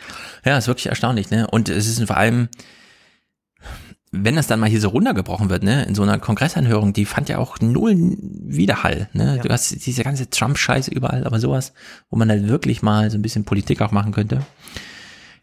ja, 0.44 0.58
ist 0.58 0.66
wirklich 0.66 0.86
erstaunlich, 0.86 1.30
ne? 1.30 1.46
Und 1.50 1.68
es 1.68 1.86
ist 1.86 2.04
vor 2.06 2.16
allem, 2.16 2.48
wenn 4.16 4.36
das 4.36 4.46
dann 4.46 4.60
mal 4.60 4.70
hier 4.70 4.80
so 4.80 4.88
runtergebrochen 4.88 5.50
wird, 5.50 5.62
ne, 5.62 5.84
in 5.84 5.94
so 5.94 6.02
einer 6.02 6.18
Kongressanhörung, 6.18 6.92
die 6.92 7.04
fand 7.04 7.28
ja 7.28 7.38
auch 7.38 7.60
null 7.60 8.16
Widerhall, 8.20 9.08
ne? 9.12 9.40
Du 9.42 9.48
hast 9.48 9.84
diese 9.86 10.04
ganze 10.04 10.30
Trump-Scheiße 10.30 10.90
überall, 10.90 11.24
aber 11.24 11.40
sowas, 11.40 11.72
wo 12.10 12.16
man 12.16 12.30
halt 12.30 12.48
wirklich 12.48 12.82
mal 12.82 13.10
so 13.10 13.18
ein 13.18 13.22
bisschen 13.22 13.44
Politik 13.44 13.80
auch 13.80 13.90
machen 13.90 14.12
könnte. 14.12 14.46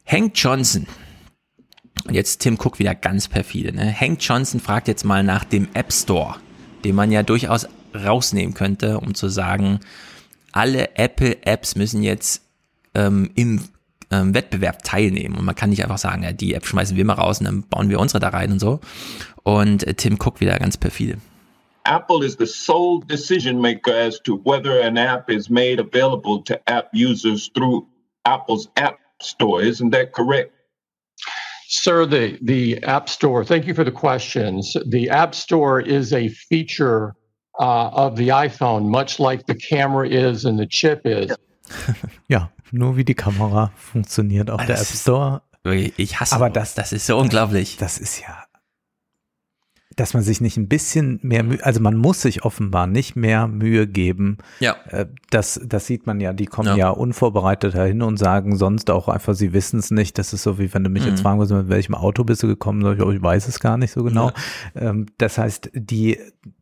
Hank 0.06 0.34
Johnson. 0.36 0.88
Und 2.08 2.14
jetzt 2.14 2.40
Tim 2.40 2.56
Cook 2.56 2.80
wieder 2.80 2.96
ganz 2.96 3.28
perfide, 3.28 3.74
ne? 3.74 3.94
Hank 3.94 4.20
Johnson 4.22 4.60
fragt 4.60 4.88
jetzt 4.88 5.04
mal 5.04 5.24
nach 5.24 5.44
dem 5.44 5.68
App 5.74 5.92
Store, 5.92 6.36
den 6.84 6.96
man 6.96 7.12
ja 7.12 7.24
durchaus 7.24 7.68
rausnehmen 7.94 8.54
könnte, 8.54 9.00
um 9.00 9.14
zu 9.14 9.28
sagen, 9.28 9.82
alle 10.52 10.96
Apple-Apps 10.96 11.76
müssen 11.76 12.04
jetzt 12.04 12.42
ähm, 12.94 13.32
im 13.36 13.62
ähm, 14.12 14.34
Wettbewerb 14.34 14.84
teilnehmen. 14.84 15.38
Und 15.38 15.46
man 15.46 15.56
kann 15.56 15.70
nicht 15.70 15.84
einfach 15.84 15.98
sagen, 15.98 16.24
ja, 16.24 16.32
die 16.32 16.54
App 16.54 16.66
schmeißen 16.66 16.96
wir 16.98 17.06
mal 17.06 17.14
raus 17.14 17.40
und 17.40 17.46
dann 17.46 17.64
bauen 17.64 17.90
wir 17.90 18.00
unsere 18.00 18.20
da 18.20 18.30
rein 18.30 18.52
und 18.52 18.60
so. 18.60 18.80
Und 19.44 19.86
äh, 19.88 19.94
Tim 19.94 20.18
Cook 20.20 20.42
wieder 20.42 20.58
ganz 20.60 20.78
perfide. 20.78 21.18
Apple 21.86 22.24
is 22.24 22.36
the 22.38 22.46
sole 22.46 23.02
decision 23.08 23.60
maker 23.60 23.94
as 23.94 24.20
to 24.22 24.40
whether 24.46 24.82
an 24.82 24.98
app 24.98 25.30
is 25.30 25.50
made 25.50 25.80
available 25.80 26.44
to 26.44 26.60
app 26.68 26.90
users 26.94 27.50
through 27.56 27.88
Apple's 28.26 28.68
App 28.78 29.00
Store. 29.20 29.64
Isn't 29.64 29.92
that 29.92 30.14
correct? 30.14 30.54
Sir, 31.68 32.06
the, 32.06 32.38
the 32.42 32.84
App 32.84 33.08
Store, 33.10 33.46
thank 33.46 33.66
you 33.66 33.74
for 33.74 33.84
the 33.84 33.92
questions. 33.92 34.76
The 34.86 35.10
App 35.10 35.34
Store 35.34 35.80
is 35.80 36.14
a 36.14 36.28
feature 36.28 37.16
uh, 37.60 37.90
of 37.94 38.16
the 38.16 38.30
iPhone, 38.30 38.90
much 38.90 39.20
like 39.20 39.46
the 39.46 39.56
camera 39.56 40.08
is 40.08 40.46
and 40.46 40.60
the 40.60 40.68
chip 40.68 41.02
is. 41.06 41.32
Ja, 42.28 42.50
nur 42.72 42.98
wie 42.98 43.04
die 43.06 43.16
Kamera 43.16 43.72
funktioniert 43.76 44.50
auf 44.50 44.62
der 44.66 44.76
App 44.76 44.80
Das 44.82 44.94
ist- 44.94 45.02
Store. 45.04 45.42
Ich 45.64 46.20
hasse 46.20 46.34
Aber 46.36 46.50
das, 46.50 46.74
das 46.74 46.92
ist 46.92 47.06
so 47.06 47.18
unglaublich. 47.20 47.78
Das 47.78 48.00
ist 48.00 48.20
ja, 48.22 48.41
dass 49.98 50.14
man 50.14 50.24
sich 50.24 50.40
nicht 50.42 50.58
ein 50.58 50.68
bisschen 50.68 51.20
mehr 51.22 51.44
Mühe, 51.44 51.60
also 51.64 51.82
man 51.82 51.96
muss 51.98 52.22
sich 52.22 52.44
offenbar 52.46 52.88
nicht 52.88 53.16
mehr 53.16 53.48
Mühe 53.48 53.88
geben. 53.88 54.38
Ja. 54.60 54.76
Äh, 54.90 55.08
Das, 55.30 55.60
das 55.66 55.86
sieht 55.88 56.08
man 56.08 56.20
ja, 56.20 56.34
die 56.34 56.46
kommen 56.46 56.70
Ja. 56.70 56.76
ja, 56.76 56.90
unvorbereitet 56.90 57.74
dahin 57.76 58.02
und 58.02 58.18
sagen 58.18 58.56
sonst 58.58 58.90
auch 58.90 59.08
einfach, 59.08 59.34
sie 59.34 59.54
wissen 59.54 59.80
es 59.80 59.92
nicht. 59.92 60.18
Das 60.18 60.34
ist 60.34 60.44
so, 60.44 60.60
wie 60.60 60.74
wenn 60.74 60.84
du 60.84 60.90
mich 60.90 61.04
Mhm. 61.04 61.10
jetzt 61.10 61.22
fragen 61.22 61.40
würdest, 61.40 61.54
mit 61.56 61.70
welchem 61.70 61.96
Auto 61.96 62.24
bist 62.24 62.44
du 62.44 62.48
gekommen, 62.48 62.82
sag 62.82 62.98
ich, 62.98 63.02
oh, 63.04 63.12
ich 63.12 63.22
weiß 63.22 63.48
es 63.48 63.60
gar 63.60 63.78
nicht 63.78 63.92
so 63.92 64.04
genau. 64.04 64.32
Ähm, 64.76 65.06
Das 65.18 65.38
heißt, 65.38 65.72
die 65.74 66.18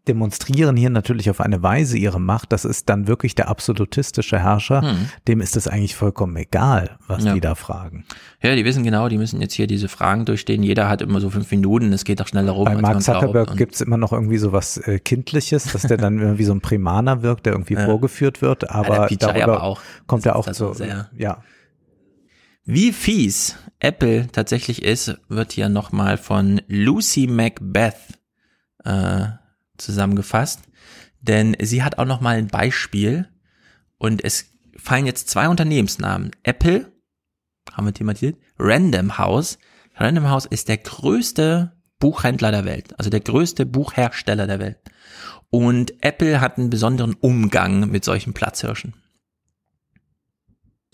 demonstrieren 0.08 0.76
hier 0.76 0.90
natürlich 0.90 1.30
auf 1.30 1.40
eine 1.40 1.62
Weise 1.62 1.98
ihre 1.98 2.20
Macht. 2.20 2.52
Das 2.52 2.66
ist 2.66 2.90
dann 2.90 3.08
wirklich 3.08 3.36
der 3.36 3.48
absolutistische 3.48 4.40
Herrscher. 4.40 4.82
Mhm. 4.82 5.10
Dem 5.28 5.42
ist 5.42 5.56
es 5.56 5.68
eigentlich 5.68 5.96
vollkommen 5.96 6.36
egal, 6.36 6.98
was 7.08 7.24
Ja. 7.26 7.34
die 7.34 7.42
da 7.42 7.54
fragen. 7.56 8.06
Ja, 8.42 8.56
die 8.56 8.64
wissen 8.64 8.84
genau, 8.84 9.10
die 9.10 9.18
müssen 9.18 9.42
jetzt 9.42 9.54
hier 9.54 9.68
diese 9.68 9.90
Fragen 9.90 10.24
durchstehen. 10.24 10.64
Jeder 10.64 10.88
hat 10.88 11.02
immer 11.02 11.20
so 11.20 11.30
fünf 11.30 11.52
Minuten, 11.52 11.92
es 11.92 12.06
geht 12.06 12.22
auch 12.22 12.28
schneller 12.28 12.54
rum. 12.54 12.66
Bei 12.66 12.76
Mark. 12.78 13.02
Zuckerberg 13.02 13.52
Und- 13.52 13.58
gibt's 13.58 13.82
immer 13.82 13.98
noch 13.98 14.14
irgendwie 14.14 14.38
so 14.38 14.54
was 14.54 14.78
äh, 14.78 15.00
Kindliches, 15.00 15.66
dass 15.74 15.82
der 15.82 15.98
dann 15.98 16.20
irgendwie 16.20 16.46
so 16.46 16.54
ein 16.54 16.62
Primaner 16.62 17.22
wirkt, 17.22 17.46
der 17.46 17.54
irgendwie 17.54 17.74
Ja. 17.74 17.84
vorgeführt 17.86 18.42
wird, 18.42 18.70
aber 18.70 19.08
PJ 19.08 19.16
darüber 19.20 19.44
aber 19.44 19.64
auch. 19.64 19.82
kommt 20.08 20.26
er 20.26 20.38
auch 20.38 20.48
so, 20.54 20.74
sehr- 20.74 21.10
ja. 21.18 21.44
Wie 22.64 22.92
fies 22.94 23.56
Apple 23.80 24.28
tatsächlich 24.32 24.84
ist, 24.84 25.18
wird 25.28 25.52
hier 25.54 25.70
nochmal 25.70 26.18
von 26.18 26.62
Lucy 26.68 27.28
Macbeth 27.28 27.96
äh, 28.86 29.26
zusammengefasst. 29.78 30.62
Denn 31.22 31.58
sie 31.62 31.84
hat 31.84 31.98
auch 31.98 32.06
nochmal 32.06 32.38
ein 32.38 32.48
Beispiel 32.48 33.28
und 33.98 34.24
es 34.24 34.46
fallen 34.78 35.06
jetzt 35.06 35.30
zwei 35.30 35.50
Unternehmensnamen. 35.50 36.32
Apple, 36.44 36.92
haben 37.80 37.88
wir 37.88 37.94
thematisiert, 37.94 38.38
Random 38.60 39.18
House. 39.18 39.58
Random 39.96 40.30
House 40.30 40.46
ist 40.46 40.68
der 40.68 40.78
größte 40.78 41.72
Buchhändler 42.00 42.52
der 42.52 42.66
Welt, 42.66 42.98
also 42.98 43.10
der 43.10 43.22
größte 43.22 43.66
Buchhersteller 43.66 44.48
der 44.48 44.60
Welt. 44.60 44.78
Und 45.50 45.94
Apple 46.04 46.42
hat 46.42 46.58
einen 46.58 46.70
besonderen 46.70 47.16
Umgang 47.16 47.90
mit 47.90 48.06
solchen 48.06 48.34
Platzhirschen. 48.34 48.94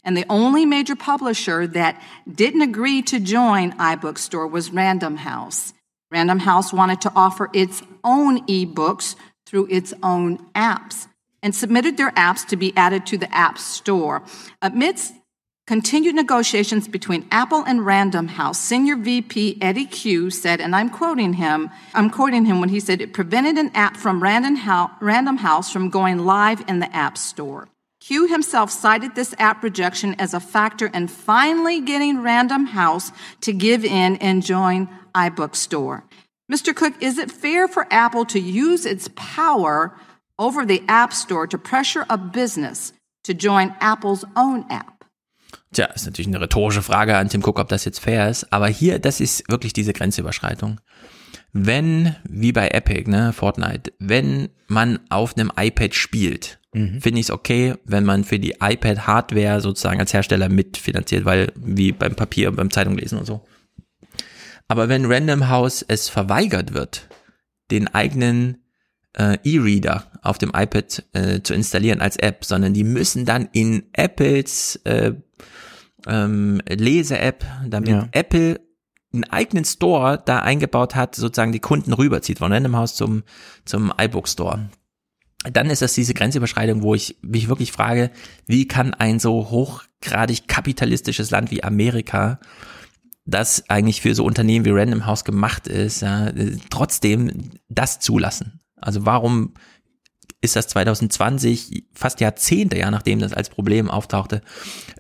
And 0.03 0.15
the 0.15 0.25
only 0.29 0.67
major 0.67 0.95
publisher 0.95 1.67
that 1.67 1.95
didn't 2.27 2.61
agree 2.61 3.01
to 3.01 3.17
join 3.17 3.73
iBookstore 3.79 4.51
was 4.51 4.71
Random 4.71 5.17
House. 5.25 5.73
Random 6.11 6.45
House 6.45 6.71
wanted 6.71 7.01
to 7.01 7.11
offer 7.15 7.49
its 7.53 7.81
own 8.03 8.45
ebooks 8.45 9.15
through 9.47 9.67
its 9.69 9.95
own 10.03 10.37
apps 10.53 11.07
and 11.41 11.55
submitted 11.55 11.97
their 11.97 12.11
apps 12.11 12.45
to 12.47 12.55
be 12.55 12.71
added 12.77 13.07
to 13.07 13.17
the 13.17 13.35
App 13.35 13.57
Store. 13.57 14.21
Amidst 14.61 15.13
Continued 15.67 16.13
negotiations 16.13 16.87
between 16.87 17.25
Apple 17.31 17.63
and 17.65 17.83
Random 17.83 18.27
House. 18.27 18.59
Senior 18.59 18.97
VP 18.97 19.57
Eddie 19.59 19.87
Q 19.87 20.29
said, 20.29 20.61
and 20.61 20.75
I'm 20.75 20.91
quoting 20.91 21.33
him, 21.33 21.71
I'm 21.95 22.11
quoting 22.11 22.45
him 22.45 22.59
when 22.59 22.69
he 22.69 22.79
said 22.79 23.01
it 23.01 23.13
prevented 23.13 23.57
an 23.57 23.71
app 23.73 23.97
from 23.97 24.21
Random 24.21 24.57
House, 24.57 25.71
from 25.71 25.89
going 25.89 26.19
live 26.19 26.63
in 26.67 26.81
the 26.81 26.95
App 26.95 27.17
Store. 27.17 27.67
Q 27.99 28.27
himself 28.27 28.69
cited 28.69 29.15
this 29.15 29.33
app 29.39 29.63
rejection 29.63 30.13
as 30.19 30.35
a 30.35 30.39
factor 30.39 30.85
in 30.85 31.07
finally 31.07 31.81
getting 31.81 32.21
Random 32.21 32.67
House 32.67 33.11
to 33.41 33.51
give 33.51 33.83
in 33.83 34.17
and 34.17 34.45
join 34.45 34.87
iBookstore. 35.15 36.03
Mr. 36.51 36.75
Cook, 36.75 36.93
is 37.01 37.17
it 37.17 37.31
fair 37.31 37.67
for 37.67 37.87
Apple 37.89 38.25
to 38.25 38.39
use 38.39 38.85
its 38.85 39.09
power 39.15 39.97
over 40.37 40.63
the 40.63 40.83
App 40.87 41.11
Store 41.11 41.47
to 41.47 41.57
pressure 41.57 42.05
a 42.07 42.19
business 42.19 42.93
to 43.23 43.33
join 43.33 43.75
Apple's 43.79 44.23
own 44.35 44.63
app? 44.69 44.94
Tja, 45.75 45.87
ist 45.87 46.05
natürlich 46.05 46.27
eine 46.27 46.39
rhetorische 46.39 46.81
Frage 46.81 47.17
an 47.17 47.27
Tim 47.27 47.43
Cook, 47.43 47.59
ob 47.59 47.67
das 47.67 47.83
jetzt 47.83 47.99
fair 47.99 48.29
ist. 48.29 48.51
Aber 48.53 48.69
hier, 48.69 48.97
das 48.97 49.19
ist 49.19 49.43
wirklich 49.49 49.73
diese 49.73 49.91
Grenzüberschreitung. 49.91 50.79
Wenn, 51.51 52.15
wie 52.23 52.53
bei 52.53 52.69
Epic, 52.69 53.09
ne, 53.09 53.33
Fortnite, 53.33 53.91
wenn 53.99 54.47
man 54.67 54.99
auf 55.09 55.35
einem 55.35 55.51
iPad 55.53 55.93
spielt, 55.93 56.59
mhm. 56.73 57.01
finde 57.01 57.19
ich 57.19 57.25
es 57.25 57.31
okay, 57.31 57.75
wenn 57.83 58.05
man 58.05 58.23
für 58.23 58.39
die 58.39 58.55
iPad-Hardware 58.61 59.59
sozusagen 59.59 59.99
als 59.99 60.13
Hersteller 60.13 60.47
mitfinanziert, 60.47 61.25
weil 61.25 61.51
wie 61.57 61.91
beim 61.91 62.15
Papier, 62.15 62.51
beim 62.53 62.71
Zeitunglesen 62.71 63.19
und 63.19 63.25
so. 63.25 63.45
Aber 64.69 64.87
wenn 64.87 65.11
Random 65.11 65.49
House 65.49 65.83
es 65.85 66.07
verweigert 66.07 66.73
wird, 66.73 67.09
den 67.69 67.93
eigenen 67.93 68.63
äh, 69.11 69.37
E-Reader 69.43 70.09
auf 70.21 70.37
dem 70.37 70.51
iPad 70.55 71.03
äh, 71.11 71.41
zu 71.41 71.53
installieren 71.53 71.99
als 71.99 72.15
App, 72.15 72.45
sondern 72.45 72.73
die 72.73 72.85
müssen 72.85 73.25
dann 73.25 73.49
in 73.51 73.83
Apples 73.91 74.77
äh, 74.85 75.13
ähm, 76.07 76.61
Lese-App, 76.67 77.45
damit 77.67 77.89
ja. 77.89 78.07
Apple 78.11 78.59
einen 79.13 79.23
eigenen 79.25 79.65
Store 79.65 80.21
da 80.23 80.39
eingebaut 80.39 80.95
hat, 80.95 81.15
sozusagen 81.15 81.51
die 81.51 81.59
Kunden 81.59 81.93
rüberzieht 81.93 82.39
von 82.39 82.51
Random 82.51 82.75
House 82.75 82.95
zum, 82.95 83.23
zum 83.63 83.93
iBook 83.97 84.27
Store. 84.27 84.69
Dann 85.51 85.69
ist 85.69 85.81
das 85.81 85.93
diese 85.93 86.13
Grenzüberschreitung, 86.13 86.81
wo 86.81 86.95
ich 86.95 87.17
mich 87.21 87.47
wirklich 87.47 87.71
frage, 87.71 88.11
wie 88.45 88.67
kann 88.67 88.93
ein 88.93 89.19
so 89.19 89.49
hochgradig 89.51 90.47
kapitalistisches 90.47 91.31
Land 91.31 91.51
wie 91.51 91.63
Amerika 91.63 92.39
das 93.25 93.69
eigentlich 93.69 94.01
für 94.01 94.13
so 94.13 94.23
Unternehmen 94.23 94.65
wie 94.65 94.71
Random 94.71 95.05
House 95.05 95.25
gemacht 95.25 95.67
ist, 95.67 96.01
ja, 96.01 96.31
trotzdem 96.69 97.51
das 97.69 97.99
zulassen. 97.99 98.59
Also 98.75 99.05
warum 99.05 99.55
ist 100.45 100.55
das 100.55 100.67
2020, 100.67 101.83
fast 101.93 102.21
Jahrzehnte, 102.21 102.77
ja, 102.77 102.89
nachdem 102.89 103.19
das 103.19 103.33
als 103.33 103.49
Problem 103.49 103.89
auftauchte, 103.89 104.41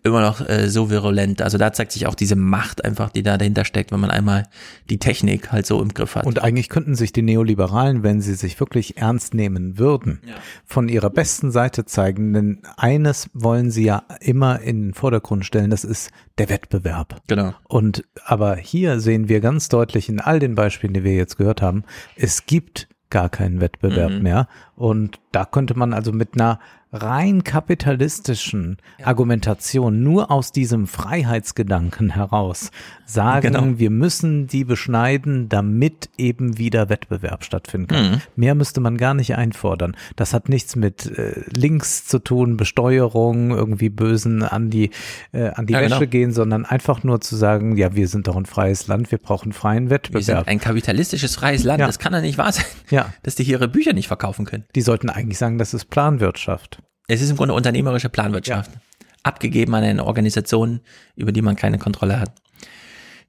immer 0.03 0.21
noch 0.21 0.47
äh, 0.47 0.69
so 0.69 0.89
virulent. 0.89 1.41
Also 1.41 1.57
da 1.57 1.71
zeigt 1.71 1.91
sich 1.91 2.07
auch 2.07 2.15
diese 2.15 2.35
Macht 2.35 2.83
einfach, 2.83 3.09
die 3.09 3.23
da 3.23 3.37
dahinter 3.37 3.63
steckt, 3.63 3.91
wenn 3.91 3.99
man 3.99 4.11
einmal 4.11 4.47
die 4.89 4.99
Technik 4.99 5.51
halt 5.51 5.65
so 5.65 5.81
im 5.81 5.93
Griff 5.93 6.15
hat. 6.15 6.25
Und 6.25 6.43
eigentlich 6.43 6.69
könnten 6.69 6.95
sich 6.95 7.13
die 7.13 7.21
Neoliberalen, 7.21 8.03
wenn 8.03 8.21
sie 8.21 8.35
sich 8.35 8.59
wirklich 8.59 8.97
ernst 8.97 9.33
nehmen 9.33 9.77
würden, 9.77 10.19
ja. 10.27 10.35
von 10.65 10.89
ihrer 10.89 11.09
besten 11.09 11.51
Seite 11.51 11.85
zeigen. 11.85 12.33
Denn 12.33 12.59
eines 12.77 13.29
wollen 13.33 13.71
sie 13.71 13.85
ja 13.85 14.03
immer 14.19 14.59
in 14.59 14.87
den 14.87 14.93
Vordergrund 14.93 15.45
stellen, 15.45 15.69
das 15.69 15.83
ist 15.83 16.11
der 16.37 16.49
Wettbewerb. 16.49 17.21
Genau. 17.27 17.53
Und 17.67 18.03
aber 18.25 18.55
hier 18.55 18.99
sehen 18.99 19.29
wir 19.29 19.39
ganz 19.39 19.69
deutlich 19.69 20.09
in 20.09 20.19
all 20.19 20.39
den 20.39 20.55
Beispielen, 20.55 20.93
die 20.93 21.03
wir 21.03 21.15
jetzt 21.15 21.37
gehört 21.37 21.61
haben, 21.61 21.83
es 22.15 22.45
gibt 22.45 22.87
gar 23.15 23.29
keinen 23.29 23.61
Wettbewerb 23.61 24.11
mhm. 24.11 24.23
mehr. 24.23 24.47
Und 24.75 25.21
da 25.31 25.45
könnte 25.45 25.73
man 25.73 25.93
also 25.93 26.11
mit 26.11 26.33
einer 26.33 26.59
rein 26.95 27.43
kapitalistischen 27.43 28.77
ja. 28.99 29.07
Argumentation 29.07 30.03
nur 30.03 30.31
aus 30.31 30.51
diesem 30.51 30.87
Freiheitsgedanken 30.87 32.11
heraus 32.11 32.71
sagen, 33.05 33.53
genau. 33.53 33.79
wir 33.79 33.89
müssen 33.89 34.47
die 34.47 34.63
beschneiden, 34.63 35.49
damit 35.49 36.09
eben 36.17 36.57
wieder 36.57 36.89
Wettbewerb 36.89 37.43
stattfinden 37.43 37.87
kann. 37.87 38.11
Mhm. 38.11 38.21
Mehr 38.35 38.55
müsste 38.55 38.81
man 38.81 38.97
gar 38.97 39.13
nicht 39.13 39.35
einfordern. 39.35 39.95
Das 40.15 40.33
hat 40.33 40.49
nichts 40.49 40.75
mit 40.75 41.05
äh, 41.05 41.41
Links 41.55 42.05
zu 42.05 42.19
tun, 42.19 42.57
Besteuerung, 42.57 43.51
irgendwie 43.51 43.89
Bösen 43.89 44.43
an 44.43 44.69
die, 44.69 44.91
äh, 45.31 45.49
an 45.49 45.65
die 45.65 45.73
ja, 45.73 45.81
Wäsche 45.81 45.99
genau. 45.99 46.09
gehen, 46.09 46.31
sondern 46.31 46.65
einfach 46.65 47.03
nur 47.03 47.21
zu 47.21 47.35
sagen, 47.35 47.77
ja, 47.77 47.95
wir 47.95 48.07
sind 48.07 48.27
doch 48.27 48.35
ein 48.35 48.45
freies 48.45 48.87
Land, 48.87 49.11
wir 49.11 49.17
brauchen 49.17 49.53
freien 49.53 49.89
Wettbewerb. 49.89 50.27
Wir 50.27 50.35
sind 50.35 50.47
ein 50.47 50.59
kapitalistisches 50.59 51.35
freies 51.35 51.63
Land, 51.63 51.79
ja. 51.79 51.87
das 51.87 51.99
kann 51.99 52.13
doch 52.13 52.21
nicht 52.21 52.37
wahr 52.37 52.51
sein, 52.51 52.65
ja. 52.89 53.13
dass 53.23 53.35
die 53.35 53.43
hier 53.43 53.55
ihre 53.55 53.67
Bücher 53.69 53.93
nicht 53.93 54.07
verkaufen 54.07 54.45
können. 54.45 54.65
Die 54.75 54.81
sollten 54.81 55.09
eigentlich 55.09 55.37
sagen, 55.37 55.57
das 55.57 55.73
ist 55.73 55.85
Planwirtschaft. 55.85 56.79
Es 57.07 57.21
ist 57.21 57.29
im 57.29 57.37
Grunde 57.37 57.53
unternehmerische 57.53 58.09
Planwirtschaft. 58.09 58.71
Ja. 58.71 58.79
Abgegeben 59.23 59.73
an 59.73 59.83
eine 59.83 60.05
Organisation, 60.05 60.81
über 61.15 61.31
die 61.31 61.41
man 61.41 61.55
keine 61.55 61.79
Kontrolle 61.79 62.19
hat. 62.19 62.31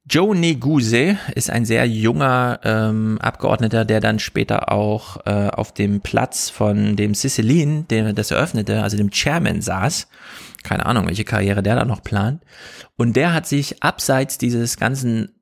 Joe 0.08 0.36
Neguse 0.36 1.18
ist 1.34 1.50
ein 1.50 1.64
sehr 1.64 1.84
junger 1.84 2.60
ähm, 2.62 3.18
Abgeordneter, 3.20 3.84
der 3.84 4.00
dann 4.00 4.20
später 4.20 4.70
auch 4.70 5.26
äh, 5.26 5.48
auf 5.48 5.74
dem 5.74 6.00
Platz 6.00 6.48
von 6.48 6.94
dem 6.94 7.12
Cicilline, 7.12 7.86
der 7.90 8.12
das 8.12 8.30
eröffnete, 8.30 8.84
also 8.84 8.96
dem 8.96 9.10
Chairman 9.10 9.62
saß. 9.62 10.06
Keine 10.62 10.86
Ahnung, 10.86 11.08
welche 11.08 11.24
Karriere 11.24 11.62
der 11.62 11.74
da 11.74 11.84
noch 11.84 12.04
plant. 12.04 12.42
Und 12.96 13.16
der 13.16 13.34
hat 13.34 13.46
sich 13.46 13.82
abseits 13.82 14.38
dieses 14.38 14.76
ganzen 14.76 15.32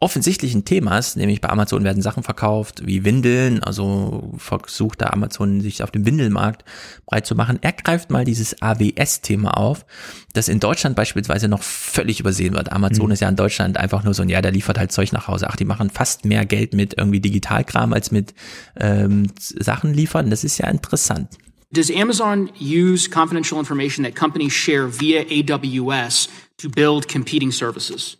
offensichtlichen 0.00 0.64
Themas, 0.64 1.14
nämlich 1.14 1.42
bei 1.42 1.50
Amazon 1.50 1.84
werden 1.84 2.02
Sachen 2.02 2.22
verkauft 2.22 2.86
wie 2.86 3.04
Windeln, 3.04 3.62
also 3.62 4.32
versucht 4.38 5.02
da 5.02 5.08
Amazon 5.08 5.60
sich 5.60 5.82
auf 5.82 5.90
dem 5.90 6.06
Windelmarkt 6.06 6.64
breit 7.04 7.26
zu 7.26 7.34
machen. 7.34 7.58
Er 7.60 7.72
greift 7.72 8.10
mal 8.10 8.24
dieses 8.24 8.62
AWS-Thema 8.62 9.58
auf, 9.58 9.84
das 10.32 10.48
in 10.48 10.58
Deutschland 10.58 10.96
beispielsweise 10.96 11.48
noch 11.48 11.62
völlig 11.62 12.18
übersehen 12.18 12.54
wird. 12.54 12.72
Amazon 12.72 13.06
mhm. 13.06 13.12
ist 13.12 13.20
ja 13.20 13.28
in 13.28 13.36
Deutschland 13.36 13.76
einfach 13.76 14.02
nur 14.02 14.14
so 14.14 14.22
ein, 14.22 14.30
ja, 14.30 14.40
der 14.40 14.52
liefert 14.52 14.78
halt 14.78 14.90
Zeug 14.90 15.12
nach 15.12 15.28
Hause. 15.28 15.48
Ach, 15.50 15.56
die 15.56 15.66
machen 15.66 15.90
fast 15.90 16.24
mehr 16.24 16.46
Geld 16.46 16.72
mit 16.72 16.94
irgendwie 16.96 17.20
Digitalkram 17.20 17.92
als 17.92 18.10
mit 18.10 18.32
ähm, 18.76 19.30
Sachen 19.38 19.92
liefern. 19.92 20.30
Das 20.30 20.44
ist 20.44 20.56
ja 20.56 20.68
interessant. 20.68 21.36
Does 21.72 21.90
Amazon 21.90 22.50
use 22.58 23.08
confidential 23.08 23.60
information 23.60 24.02
that 24.04 24.16
companies 24.16 24.52
share 24.54 24.88
via 24.88 25.24
AWS 25.28 26.28
to 26.56 26.70
build 26.70 27.06
competing 27.06 27.52
services? 27.52 28.16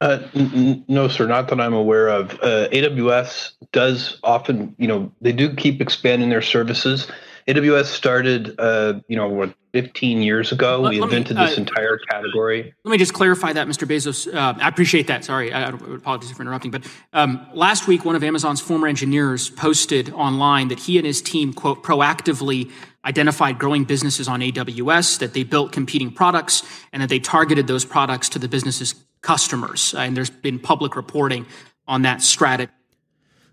Uh, 0.00 0.18
n- 0.34 0.84
no, 0.88 1.08
sir, 1.08 1.26
not 1.26 1.48
that 1.48 1.60
I'm 1.60 1.74
aware 1.74 2.08
of. 2.08 2.32
Uh, 2.42 2.68
AWS 2.70 3.52
does 3.72 4.18
often, 4.22 4.74
you 4.78 4.88
know, 4.88 5.12
they 5.20 5.32
do 5.32 5.54
keep 5.54 5.80
expanding 5.80 6.30
their 6.30 6.42
services. 6.42 7.06
AWS 7.48 7.86
started, 7.86 8.54
uh, 8.58 9.00
you 9.08 9.16
know, 9.16 9.28
what 9.28 9.54
15 9.72 10.22
years 10.22 10.52
ago. 10.52 10.80
Let, 10.80 10.90
we 10.90 11.02
invented 11.02 11.36
me, 11.36 11.42
uh, 11.42 11.48
this 11.48 11.58
entire 11.58 11.98
category. 11.98 12.74
Let 12.84 12.90
me 12.90 12.98
just 12.98 13.14
clarify 13.14 13.52
that, 13.52 13.66
Mr. 13.68 13.86
Bezos. 13.86 14.32
Uh, 14.32 14.58
I 14.60 14.68
appreciate 14.68 15.06
that. 15.06 15.24
Sorry, 15.24 15.52
I, 15.52 15.64
I 15.64 15.68
apologize 15.68 16.30
for 16.32 16.42
interrupting. 16.42 16.70
But 16.70 16.86
um, 17.12 17.46
last 17.54 17.86
week, 17.86 18.04
one 18.04 18.16
of 18.16 18.24
Amazon's 18.24 18.60
former 18.60 18.86
engineers 18.86 19.50
posted 19.50 20.12
online 20.12 20.68
that 20.68 20.80
he 20.80 20.98
and 20.98 21.06
his 21.06 21.22
team, 21.22 21.52
quote, 21.52 21.82
proactively 21.82 22.70
identified 23.04 23.58
growing 23.58 23.84
businesses 23.84 24.28
on 24.28 24.40
AWS, 24.40 25.18
that 25.20 25.32
they 25.32 25.42
built 25.42 25.72
competing 25.72 26.12
products, 26.12 26.62
and 26.92 27.02
that 27.02 27.08
they 27.08 27.18
targeted 27.18 27.66
those 27.66 27.84
products 27.84 28.28
to 28.30 28.38
the 28.38 28.48
businesses' 28.48 28.94
customers. 29.22 29.94
And 29.94 30.16
there's 30.16 30.30
been 30.30 30.60
public 30.60 30.96
reporting 30.96 31.46
on 31.86 32.02
that 32.02 32.22
strategy. 32.22 32.72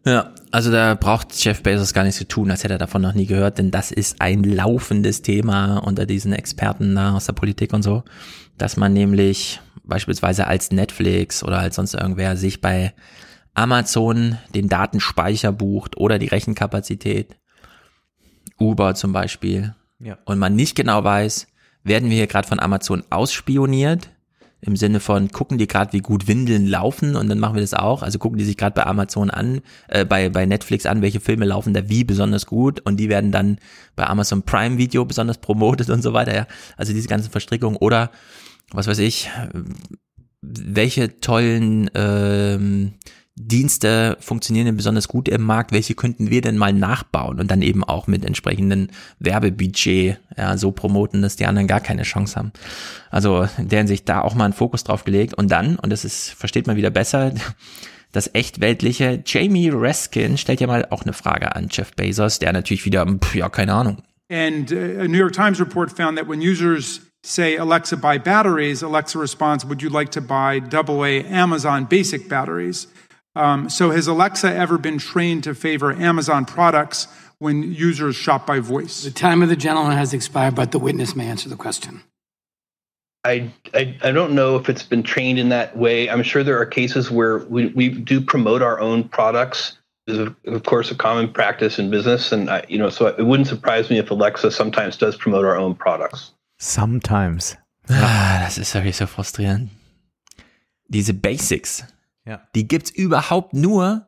Ja, 0.05 0.33
also 0.51 0.71
da 0.71 0.95
braucht 0.95 1.33
Jeff 1.43 1.61
Bezos 1.63 1.93
gar 1.93 2.03
nichts 2.03 2.17
zu 2.17 2.27
tun, 2.27 2.49
als 2.49 2.63
hätte 2.63 2.75
er 2.75 2.79
davon 2.79 3.01
noch 3.01 3.13
nie 3.13 3.25
gehört, 3.25 3.57
denn 3.57 3.71
das 3.71 3.91
ist 3.91 4.21
ein 4.21 4.41
laufendes 4.43 5.21
Thema 5.21 5.79
unter 5.79 6.05
diesen 6.05 6.31
Experten 6.31 6.95
da 6.95 7.15
aus 7.15 7.25
der 7.25 7.33
Politik 7.33 7.73
und 7.73 7.83
so, 7.83 8.03
dass 8.57 8.77
man 8.77 8.93
nämlich 8.93 9.59
beispielsweise 9.83 10.47
als 10.47 10.71
Netflix 10.71 11.43
oder 11.43 11.59
als 11.59 11.75
sonst 11.75 11.93
irgendwer 11.93 12.37
sich 12.37 12.61
bei 12.61 12.93
Amazon 13.53 14.37
den 14.55 14.69
Datenspeicher 14.69 15.51
bucht 15.51 15.97
oder 15.97 16.19
die 16.19 16.27
Rechenkapazität, 16.27 17.35
Uber 18.59 18.95
zum 18.95 19.11
Beispiel, 19.11 19.75
ja. 19.99 20.17
und 20.23 20.39
man 20.39 20.55
nicht 20.55 20.75
genau 20.75 21.03
weiß, 21.03 21.47
werden 21.83 22.09
wir 22.09 22.15
hier 22.15 22.27
gerade 22.27 22.47
von 22.47 22.61
Amazon 22.61 23.03
ausspioniert 23.09 24.09
im 24.61 24.75
Sinne 24.75 24.99
von, 24.99 25.31
gucken 25.31 25.57
die 25.57 25.67
gerade, 25.67 25.93
wie 25.93 25.99
gut 25.99 26.27
Windeln 26.27 26.65
laufen 26.65 27.15
und 27.15 27.29
dann 27.29 27.39
machen 27.39 27.55
wir 27.55 27.61
das 27.61 27.73
auch. 27.73 28.01
Also 28.01 28.17
gucken 28.17 28.37
die 28.37 28.45
sich 28.45 28.57
gerade 28.57 28.73
bei 28.73 28.85
Amazon 28.85 29.29
an, 29.29 29.61
äh, 29.87 30.03
bei, 30.03 30.29
bei 30.29 30.45
Netflix 30.45 30.85
an, 30.85 31.01
welche 31.01 31.19
Filme 31.19 31.45
laufen 31.45 31.73
da 31.73 31.89
wie 31.89 32.03
besonders 32.03 32.45
gut 32.45 32.79
und 32.79 32.97
die 32.97 33.09
werden 33.09 33.31
dann 33.31 33.59
bei 33.95 34.07
Amazon 34.07 34.43
Prime 34.43 34.77
Video 34.77 35.05
besonders 35.05 35.37
promotet 35.37 35.89
und 35.89 36.01
so 36.01 36.13
weiter. 36.13 36.35
Ja. 36.35 36.47
Also 36.75 36.93
diese 36.93 37.07
ganzen 37.07 37.29
Verstrickungen 37.29 37.77
oder 37.77 38.11
was 38.71 38.87
weiß 38.87 38.99
ich, 38.99 39.29
welche 40.41 41.19
tollen 41.19 41.89
ähm, 41.93 42.93
Dienste 43.39 44.17
funktionieren 44.19 44.65
denn 44.65 44.77
besonders 44.77 45.07
gut 45.07 45.29
im 45.29 45.43
Markt, 45.43 45.71
welche 45.71 45.93
könnten 45.93 46.31
wir 46.31 46.41
denn 46.41 46.57
mal 46.57 46.73
nachbauen 46.73 47.39
und 47.39 47.51
dann 47.51 47.61
eben 47.61 47.83
auch 47.83 48.07
mit 48.07 48.25
entsprechenden 48.25 48.89
Werbebudget 49.19 50.17
ja, 50.35 50.57
so 50.57 50.71
promoten, 50.71 51.21
dass 51.21 51.35
die 51.35 51.45
anderen 51.45 51.67
gar 51.67 51.79
keine 51.79 52.01
Chance 52.01 52.35
haben. 52.35 52.51
Also 53.11 53.47
in 53.59 53.69
der 53.69 53.79
Hinsicht 53.79 54.09
da 54.09 54.21
auch 54.21 54.33
mal 54.33 54.45
einen 54.45 54.53
Fokus 54.53 54.83
drauf 54.83 55.03
gelegt 55.03 55.35
und 55.35 55.51
dann, 55.51 55.77
und 55.77 55.91
das 55.91 56.03
ist, 56.03 56.31
versteht 56.31 56.65
man 56.65 56.77
wieder 56.77 56.89
besser, 56.89 57.31
das 58.11 58.33
echt 58.33 58.59
weltliche, 58.59 59.21
Jamie 59.23 59.69
Raskin 59.71 60.39
stellt 60.39 60.59
ja 60.59 60.67
mal 60.67 60.87
auch 60.89 61.03
eine 61.03 61.13
Frage 61.13 61.55
an 61.55 61.67
Jeff 61.69 61.93
Bezos, 61.93 62.39
der 62.39 62.53
natürlich 62.53 62.85
wieder, 62.85 63.05
ja, 63.33 63.49
keine 63.49 63.73
Ahnung. 63.73 63.97
And 64.29 64.71
uh, 64.71 65.01
a 65.01 65.07
New 65.07 65.17
York 65.17 65.33
Times 65.33 65.59
report 65.59 65.91
found 65.91 66.17
that 66.17 66.27
when 66.27 66.41
users 66.41 67.01
say, 67.23 67.55
Alexa, 67.55 67.95
buy 67.97 68.17
batteries, 68.17 68.83
Alexa 68.83 69.19
responds, 69.19 69.63
Would 69.65 69.81
you 69.81 69.89
like 69.89 70.11
to 70.11 70.21
buy 70.21 70.59
AA 70.59 71.23
Amazon 71.29 71.85
basic 71.85 72.27
batteries? 72.27 72.87
Um, 73.37 73.69
so, 73.69 73.91
has 73.91 74.07
Alexa 74.07 74.51
ever 74.51 74.77
been 74.77 74.97
trained 74.97 75.43
to 75.43 75.53
favor 75.53 75.93
Amazon 75.93 76.45
products 76.45 77.07
when 77.39 77.63
users 77.71 78.15
shop 78.15 78.47
by 78.47 78.59
voice? 78.59 79.03
The 79.03 79.11
time 79.11 79.43
of 79.43 79.49
the 79.49 79.55
gentleman 79.55 79.95
has 79.95 80.13
expired, 80.13 80.55
but 80.55 80.71
the 80.71 80.79
witness 80.79 81.15
may 81.15 81.27
answer 81.27 81.47
the 81.47 81.55
question. 81.55 82.01
I, 83.23 83.51
I, 83.73 83.95
I 84.03 84.11
don't 84.11 84.33
know 84.33 84.55
if 84.55 84.69
it's 84.69 84.83
been 84.83 85.03
trained 85.03 85.37
in 85.37 85.49
that 85.49 85.77
way. 85.77 86.09
I'm 86.09 86.23
sure 86.23 86.43
there 86.43 86.59
are 86.59 86.65
cases 86.65 87.11
where 87.11 87.39
we, 87.39 87.67
we 87.67 87.89
do 87.89 88.21
promote 88.21 88.61
our 88.61 88.79
own 88.79 89.07
products. 89.07 89.77
Is 90.07 90.17
of, 90.19 90.35
of 90.45 90.63
course 90.63 90.89
a 90.89 90.95
common 90.95 91.31
practice 91.31 91.77
in 91.77 91.91
business, 91.91 92.31
and 92.31 92.49
I, 92.49 92.63
you 92.69 92.77
know, 92.77 92.89
so 92.89 93.07
it 93.07 93.23
wouldn't 93.25 93.49
surprise 93.49 93.89
me 93.89 93.97
if 93.99 94.09
Alexa 94.09 94.51
sometimes 94.51 94.95
does 94.95 95.17
promote 95.17 95.45
our 95.45 95.57
own 95.57 95.75
products. 95.75 96.31
Sometimes. 96.59 97.57
Ah, 97.89 98.39
das 98.41 98.57
ist 98.57 98.73
wirklich 98.73 98.95
so 98.95 99.05
frustrierend. 99.05 99.69
Diese 100.87 101.13
Basics, 101.13 101.83
Ja. 102.27 102.41
die 102.55 102.67
gibt's 102.67 102.91
überhaupt 102.91 103.53
nur, 103.53 104.07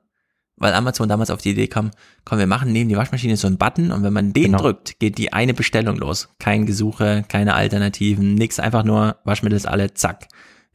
weil 0.57 0.73
Amazon 0.73 1.07
damals 1.07 1.29
auf 1.29 1.41
die 1.41 1.51
Idee 1.51 1.67
kam, 1.67 1.91
komm, 2.25 2.39
wir 2.39 2.47
machen 2.47 2.71
neben 2.73 2.89
die 2.89 2.97
Waschmaschine 2.97 3.37
so 3.37 3.47
einen 3.47 3.57
Button 3.57 3.91
und 3.91 4.03
wenn 4.03 4.11
man 4.11 4.33
den 4.33 4.43
Genau. 4.43 4.57
drückt, 4.59 4.99
geht 4.99 5.17
die 5.17 5.31
eine 5.31 5.53
Bestellung 5.53 5.95
los. 5.95 6.29
Kein 6.37 6.65
Gesuche, 6.65 7.23
keine 7.29 7.53
Alternativen, 7.55 8.35
nix, 8.35 8.59
einfach 8.59 8.83
nur 8.83 9.17
Waschmittel 9.23 9.55
ist 9.55 9.67
alle, 9.67 9.93
zack. 9.93 10.27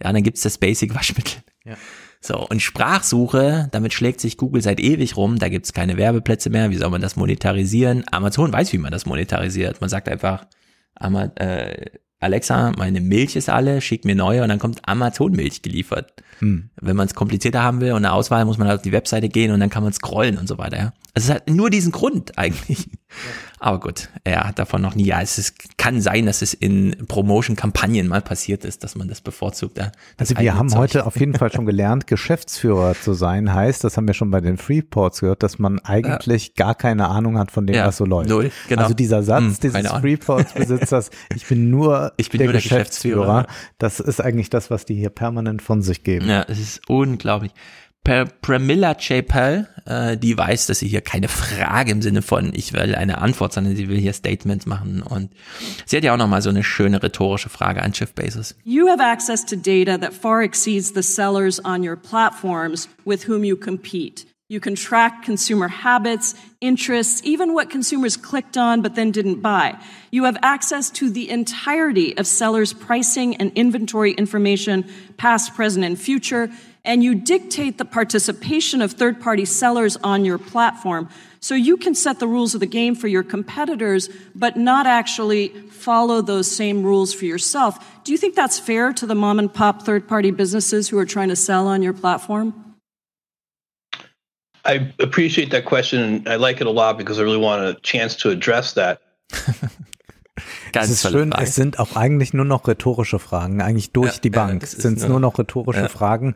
Ja, 0.03 0.13
dann 0.13 0.23
gibt's 0.23 0.41
das 0.43 0.57
Basic 0.59 0.95
Waschmittel. 0.95 1.43
Ja. 1.65 1.75
So, 2.21 2.39
und 2.49 2.63
Sprachsuche, 2.63 3.69
damit 3.73 3.93
schlägt 3.93 4.21
sich 4.21 4.39
Google 4.39 4.63
seit 4.63 4.81
ewig 4.81 5.17
rum, 5.19 5.39
da 5.39 5.51
gibt's 5.51 5.75
keine 5.75 5.99
Werbeplätze 5.99 6.49
mehr, 6.49 6.71
wie 6.71 6.77
soll 6.77 6.89
man 6.89 7.03
das 7.03 7.17
monetarisieren? 7.17 8.05
Amazon 8.11 8.51
weiß, 8.51 8.73
wie 8.73 8.79
man 8.79 8.91
das 8.93 9.05
monetarisiert. 9.05 9.83
Man 9.83 9.91
sagt 9.91 10.09
einfach, 10.09 10.47
Ama 10.95 11.25
äh, 11.37 11.91
Alexa, 12.21 12.73
meine 12.79 13.01
Milch 13.01 13.37
ist 13.37 13.51
alle, 13.51 13.81
schick 13.81 14.05
mir 14.05 14.15
neue 14.15 14.43
und 14.43 14.49
dann 14.49 14.59
kommt 14.59 14.89
Amazon 14.89 15.33
Milch 15.33 15.63
geliefert. 15.63 16.13
Hm. 16.39 16.71
Wenn 16.81 16.97
man 16.97 17.07
es 17.07 17.15
komplizierter 17.15 17.63
haben 17.63 17.81
will 17.81 17.93
und 17.93 18.05
eine 18.05 18.13
Auswahl, 18.13 18.45
muss 18.45 18.59
man 18.59 18.69
halt 18.69 18.79
auf 18.79 18.83
die 18.83 18.93
Webseite 18.93 19.29
gehen 19.29 19.53
und 19.53 19.61
dann 19.61 19.71
kann 19.71 19.83
man 19.83 19.93
scrollen 19.93 20.39
und 20.39 20.49
so 20.49 20.57
weiter. 20.59 20.77
Ja. 20.79 20.93
Also 21.15 21.31
es 21.31 21.35
hat 21.37 21.49
nur 21.49 21.71
diesen 21.71 21.93
Grund 21.93 22.37
eigentlich. 22.39 22.91
Aber 23.61 23.79
gut, 23.79 24.09
er 24.25 24.49
hat 24.49 24.59
davon 24.59 24.83
noch 24.83 24.97
nie. 24.97 25.05
Ja, 25.07 25.21
es 25.23 25.39
ist, 25.39 25.79
kann 25.79 26.01
sein, 26.01 26.27
dass 26.27 26.43
es 26.43 26.53
in 26.53 26.97
Promotion-Kampagnen 27.07 28.09
mal 28.09 28.21
passiert 28.21 28.65
ist, 28.65 28.83
dass 28.83 28.97
man 28.97 29.07
das 29.09 29.21
bevorzugt. 29.21 29.79
Ja. 29.79 29.93
Das 30.17 30.31
Also 30.31 30.43
wir 30.43 30.57
haben 30.57 30.69
Zeug. 30.69 30.79
heute 30.81 31.07
auf 31.07 31.17
jeden 31.19 31.35
Fall 31.35 31.53
schon 31.53 31.65
gelernt, 31.65 32.07
Geschäftsführer 32.09 32.95
zu 33.01 33.15
sein 33.15 33.55
heißt, 33.55 33.85
das 33.85 33.97
haben 33.97 34.07
wir 34.09 34.15
schon 34.15 34.31
bei 34.33 34.41
den 34.41 34.59
Freeports 34.59 35.21
gehört, 35.21 35.45
dass 35.45 35.61
man 35.61 35.79
eigentlich 35.79 36.57
gar 36.57 36.75
keine 36.75 37.09
Ahnung 37.09 37.39
hat 37.39 37.53
von 37.53 37.67
dem, 37.67 37.77
Ja, 37.77 37.87
was 37.87 37.97
so 37.99 38.05
läuft. 38.05 38.29
null, 38.29 38.51
genau. 38.69 38.83
Also 38.83 38.95
dieser 38.95 39.23
Satz 39.23 39.43
Hm, 39.45 39.57
dieses. 39.63 39.87
Freeports-Besitzers, 39.89 41.11
ich 41.35 41.47
bin 41.47 41.71
nur 41.71 42.13
Ich 42.17 42.31
bin 42.31 42.39
der, 42.39 42.47
nur 42.49 42.53
der 42.55 42.63
Geschäftsführer, 42.63 43.43
Geschäftsführer. 43.45 43.47
das 43.79 44.01
ist 44.01 44.21
eigentlich 44.21 44.51
das, 44.51 44.71
was 44.71 44.85
die 44.85 44.95
hier 44.97 45.11
permanent 45.11 45.63
von 45.63 45.81
sich 45.81 46.03
geben. 46.03 46.29
Ja, 46.29 46.45
es 46.49 46.59
ist 46.59 46.81
unglaublich. 46.89 47.53
Per 48.05 48.27
Pramila 48.27 48.95
Chapel, 48.95 49.67
äh, 49.87 50.19
die 50.19 50.37
weiß, 50.37 50.67
dass 50.67 50.81
sie 50.81 50.89
hier 50.89 51.01
keine 51.01 51.29
Frage 51.29 51.91
im 51.91 52.03
Sinne 52.03 52.21
von 52.21 52.53
ich 52.55 52.75
will 52.75 52.95
eine 52.95 53.19
Antwort, 53.19 53.55
sondern 53.55 53.75
sie 53.77 53.89
will 53.89 53.99
hier 53.99 54.13
Statements 54.13 54.67
machen 54.67 55.03
und 55.03 55.31
sie 55.87 55.97
hat 55.97 56.05
ja 56.05 56.13
auch 56.13 56.19
noch 56.19 56.29
mal 56.29 56.43
so 56.43 56.51
eine 56.51 56.63
schöne 56.63 57.03
rhetorische 57.03 57.49
Frage 57.49 57.83
an 57.83 57.93
Jeff 57.95 58.13
Bezos. 58.13 58.55
You 58.65 58.89
have 58.89 59.03
access 59.03 59.45
to 59.47 59.57
data 59.57 59.97
that 59.97 60.13
far 60.13 60.43
exceeds 60.43 60.93
the 60.93 61.03
sellers 61.03 61.65
on 61.65 61.83
your 61.83 61.97
platforms 61.97 62.91
with 63.07 63.27
whom 63.27 63.43
you 63.43 63.57
compete. 63.57 64.27
You 64.51 64.61
can 64.61 64.75
track 64.75 65.25
consumer 65.25 65.69
habits, 65.69 66.35
interests, 66.61 67.23
even 67.25 67.55
what 67.55 67.71
consumers 67.71 68.19
clicked 68.19 68.59
on 68.59 68.83
but 68.83 68.95
then 68.95 69.11
didn't 69.11 69.41
buy. 69.41 69.79
You 70.11 70.25
have 70.25 70.37
access 70.43 70.91
to 70.91 71.09
the 71.09 71.31
entirety 71.31 72.15
of 72.19 72.27
sellers' 72.27 72.75
pricing 72.75 73.37
and 73.37 73.51
inventory 73.55 74.13
information, 74.13 74.85
past, 75.17 75.55
present, 75.55 75.83
and 75.83 75.99
future, 75.99 76.51
and 76.85 77.03
you 77.03 77.15
dictate 77.15 77.79
the 77.79 77.85
participation 77.85 78.83
of 78.83 78.93
third 78.93 79.21
party 79.21 79.45
sellers 79.45 79.97
on 80.03 80.25
your 80.25 80.39
platform. 80.39 81.09
So 81.41 81.55
you 81.55 81.77
can 81.77 81.95
set 81.95 82.21
the 82.21 82.27
rules 82.27 82.55
of 82.55 82.61
the 82.61 82.67
game 82.67 82.95
for 82.95 83.07
your 83.09 83.23
competitors, 83.23 84.09
but 84.35 84.57
not 84.57 84.87
actually 84.87 85.49
follow 85.71 86.23
those 86.23 86.51
same 86.51 86.83
rules 86.83 87.13
for 87.13 87.27
yourself. 87.27 87.79
Do 88.05 88.13
you 88.13 88.19
think 88.19 88.35
that's 88.35 88.59
fair 88.59 88.93
to 88.95 89.07
the 89.07 89.15
mom 89.15 89.39
and 89.39 89.53
pop 89.53 89.83
third 89.83 90.09
party 90.09 90.31
businesses 90.31 90.89
who 90.89 90.99
are 90.99 91.05
trying 91.07 91.29
to 91.29 91.37
sell 91.37 91.67
on 91.67 91.83
your 91.83 91.93
platform? 91.93 92.55
I 94.65 94.91
appreciate 94.99 95.51
that 95.51 95.67
question, 95.67 96.01
and 96.03 96.29
I 96.29 96.37
like 96.37 96.63
it 96.63 96.67
a 96.67 96.71
lot 96.71 96.97
because 96.97 97.19
I 97.19 97.23
really 97.23 97.37
want 97.39 97.63
a 97.63 97.75
chance 97.83 98.17
to 98.23 98.31
address 98.31 98.75
that. 98.75 99.01
Es 100.77 100.91
ist 100.91 101.09
schön, 101.09 101.31
es 101.31 101.55
sind 101.55 101.79
auch 101.79 101.95
eigentlich 101.95 102.35
nur 102.35 102.45
noch 102.45 102.67
rhetorische 102.67 103.21
Fragen, 103.21 103.63
eigentlich 103.63 103.93
durch 103.93 104.15
Ja, 104.15 104.21
die 104.21 104.31
Bank 104.31 104.65
es 104.65 104.75
ist 104.75 104.83
sind 104.83 104.97
es 104.97 105.03
nur- 105.03 105.11
nur 105.11 105.21
noch 105.21 105.39
rhetorische 105.39 105.83
ja. 105.83 105.89
Fragen, 105.89 106.35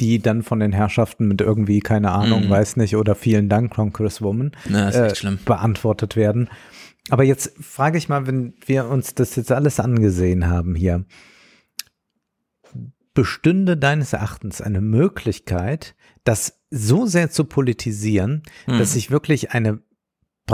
die 0.00 0.18
dann 0.18 0.42
von 0.42 0.60
den 0.60 0.72
Herrschaften 0.72 1.28
mit 1.28 1.40
irgendwie, 1.40 1.80
keine 1.80 2.10
Ahnung, 2.12 2.46
Mhm. 2.46 2.50
weiß 2.50 2.76
nicht, 2.76 2.96
oder 2.96 3.14
vielen 3.14 3.48
Dank, 3.48 3.72
Congresswoman, 3.74 4.52
echt 4.72 5.18
schlimm. 5.18 5.38
beantwortet 5.44 6.16
werden. 6.16 6.48
Aber 7.10 7.24
jetzt 7.24 7.52
frage 7.62 7.98
ich 7.98 8.08
mal, 8.08 8.26
wenn 8.26 8.54
wir 8.66 8.86
uns 8.88 9.14
das 9.14 9.36
jetzt 9.36 9.52
alles 9.52 9.80
angesehen 9.80 10.48
haben 10.48 10.74
hier, 10.74 11.04
bestünde 13.14 13.76
deines 13.76 14.12
Erachtens 14.12 14.60
eine 14.60 14.80
Möglichkeit, 14.80 15.94
das 16.24 16.60
so 16.70 17.06
sehr 17.06 17.30
zu 17.30 17.44
politisieren, 17.44 18.42
Hm. 18.66 18.78
dass 18.78 18.92
sich 18.92 19.10
wirklich 19.10 19.50
eine 19.52 19.80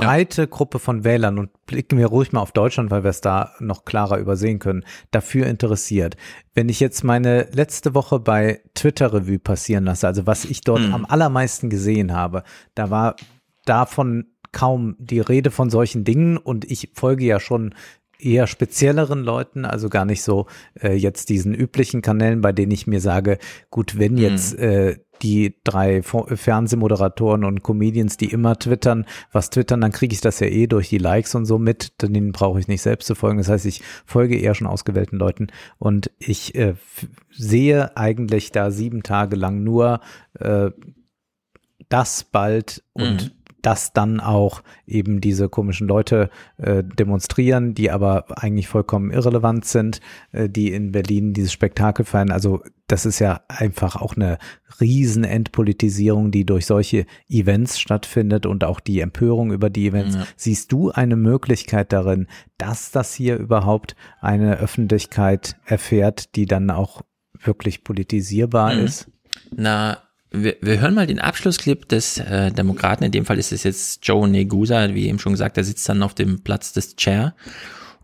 breite 0.01 0.49
Gruppe 0.49 0.79
von 0.79 1.05
Wählern 1.05 1.39
und 1.39 1.51
blicken 1.67 1.99
wir 1.99 2.07
ruhig 2.07 2.33
mal 2.33 2.41
auf 2.41 2.53
Deutschland, 2.53 2.91
weil 2.91 3.05
wir 3.05 3.11
es 3.11 3.21
da 3.21 3.53
noch 3.61 3.85
klarer 3.85 4.19
übersehen 4.19 4.59
können, 4.59 4.85
dafür 5.11 5.47
interessiert. 5.47 6.17
Wenn 6.55 6.69
ich 6.69 6.81
jetzt 6.81 7.05
meine 7.05 7.49
letzte 7.53 7.95
Woche 7.95 8.21
bei 8.21 8.61
Twitter 8.75 9.13
Revue 9.13 9.39
passieren 9.39 9.85
lasse, 9.85 10.07
also 10.07 10.27
was 10.27 10.45
ich 10.45 10.61
dort 10.61 10.81
Hm. 10.81 10.95
am 10.95 11.05
allermeisten 11.05 11.71
gesehen 11.71 12.13
habe, 12.13 12.43
da 12.75 12.91
war 12.91 13.17
davon 13.65 14.27
kaum 14.53 14.97
die 14.99 15.21
Rede 15.21 15.51
von 15.51 15.71
solchen 15.71 16.05
Dingen 16.05 16.37
und 16.37 16.65
ich 16.71 16.91
folge 16.95 17.25
ja 17.25 17.41
schon 17.41 17.75
eher 18.19 18.47
spezielleren 18.47 19.23
Leuten, 19.23 19.65
also 19.65 19.89
gar 19.89 20.05
nicht 20.05 20.23
so 20.23 20.47
äh, 20.81 20.95
jetzt 20.95 21.29
diesen 21.29 21.55
üblichen 21.55 22.03
Kanälen, 22.03 22.41
bei 22.41 22.53
denen 22.53 22.73
ich 22.73 22.87
mir 22.87 23.01
sage, 23.01 23.39
gut, 23.71 23.99
wenn 23.99 24.17
jetzt 24.17 24.59
äh, 24.59 24.99
die 25.23 25.55
drei 25.65 26.03
Fernsehmoderatoren 26.03 27.45
und 27.45 27.63
Comedians, 27.63 28.17
die 28.17 28.31
immer 28.31 28.59
twittern, 28.59 29.07
was 29.33 29.51
twittern, 29.51 29.81
dann 29.81 29.93
kriege 29.93 30.13
ich 30.15 30.21
das 30.21 30.41
ja 30.41 30.47
eh 30.47 30.67
durch 30.67 30.89
die 30.89 30.99
Likes 30.99 31.35
und 31.35 31.47
so 31.47 31.59
mit, 31.59 32.03
denen 32.03 32.33
brauche 32.33 32.61
ich 32.61 32.69
nicht 32.69 32.83
selbst 32.83 33.07
zu 33.07 33.15
folgen. 33.15 33.39
Das 33.39 33.49
heißt, 33.49 33.67
ich 33.67 33.83
folge 34.05 34.39
eher 34.39 34.55
schon 34.55 34.67
ausgewählten 34.67 35.17
Leuten 35.17 35.49
und 35.79 36.11
ich 36.19 36.55
äh, 36.55 36.75
sehe 37.31 37.97
eigentlich 37.97 38.53
da 38.53 38.71
sieben 38.71 39.03
Tage 39.03 39.37
lang 39.37 39.63
nur 39.63 40.01
äh, 40.39 40.71
das 41.89 42.25
bald 42.25 42.83
und 42.93 43.25
Mhm. 43.25 43.36
Dass 43.67 43.93
dann 43.93 44.21
auch 44.21 44.63
eben 44.87 45.21
diese 45.21 45.49
komischen 45.49 45.89
Leute 45.89 46.31
äh, 46.57 46.85
demonstrieren, 46.85 47.75
die 47.75 47.91
aber 47.91 48.27
eigentlich 48.41 48.69
vollkommen 48.69 49.11
irrelevant 49.11 49.65
sind, 49.65 50.01
äh, 50.31 50.49
die 50.49 50.73
in 50.73 50.93
Berlin 50.93 51.33
dieses 51.33 51.53
Spektakel 51.53 52.05
feiern. 52.05 52.31
Also 52.31 52.63
das 52.87 53.07
ist 53.07 53.19
ja 53.19 53.41
einfach 53.49 53.97
auch 53.97 54.15
eine 54.15 54.39
riesen 54.81 55.25
Entpolitisierung, 55.25 56.31
die 56.31 56.47
durch 56.47 56.65
solche 56.65 57.07
Events 57.29 57.81
stattfindet 57.81 58.47
und 58.47 58.63
auch 58.63 58.79
die 58.79 59.01
Empörung 59.01 59.51
über 59.51 59.69
die 59.69 59.89
Events. 59.89 60.15
Ja. 60.15 60.27
Siehst 60.37 60.71
du 60.71 60.93
eine 60.93 61.17
Möglichkeit 61.17 61.93
darin, 61.93 62.29
dass 62.59 62.93
das 62.93 63.15
hier 63.15 63.37
überhaupt 63.37 63.97
eine 64.21 64.59
Öffentlichkeit 64.59 65.57
erfährt, 65.65 66.37
die 66.37 66.47
dann 66.47 66.71
auch 66.71 67.03
wirklich 67.43 67.83
politisierbar 67.83 68.75
Mhm. 68.77 68.85
ist? 68.85 69.11
Na, 69.51 69.99
wir, 70.43 70.57
wir 70.61 70.81
hören 70.81 70.95
mal 70.95 71.07
den 71.07 71.19
Abschlussclip 71.19 71.89
des 71.89 72.19
äh, 72.19 72.51
Demokraten. 72.51 73.05
In 73.05 73.13
dem 73.13 73.25
Fall 73.25 73.39
ist 73.39 73.53
es 73.53 73.63
jetzt 73.63 74.07
Joe 74.07 74.29
Negusa, 74.29 74.95
wie 74.95 75.09
eben 75.09 75.19
schon 75.19 75.33
gesagt, 75.33 75.57
der 75.57 75.65
sitzt 75.65 75.89
dann 75.89 76.03
auf 76.03 76.15
dem 76.15 76.43
Platz 76.43 76.73
des 76.73 76.97
Chair. 76.97 77.35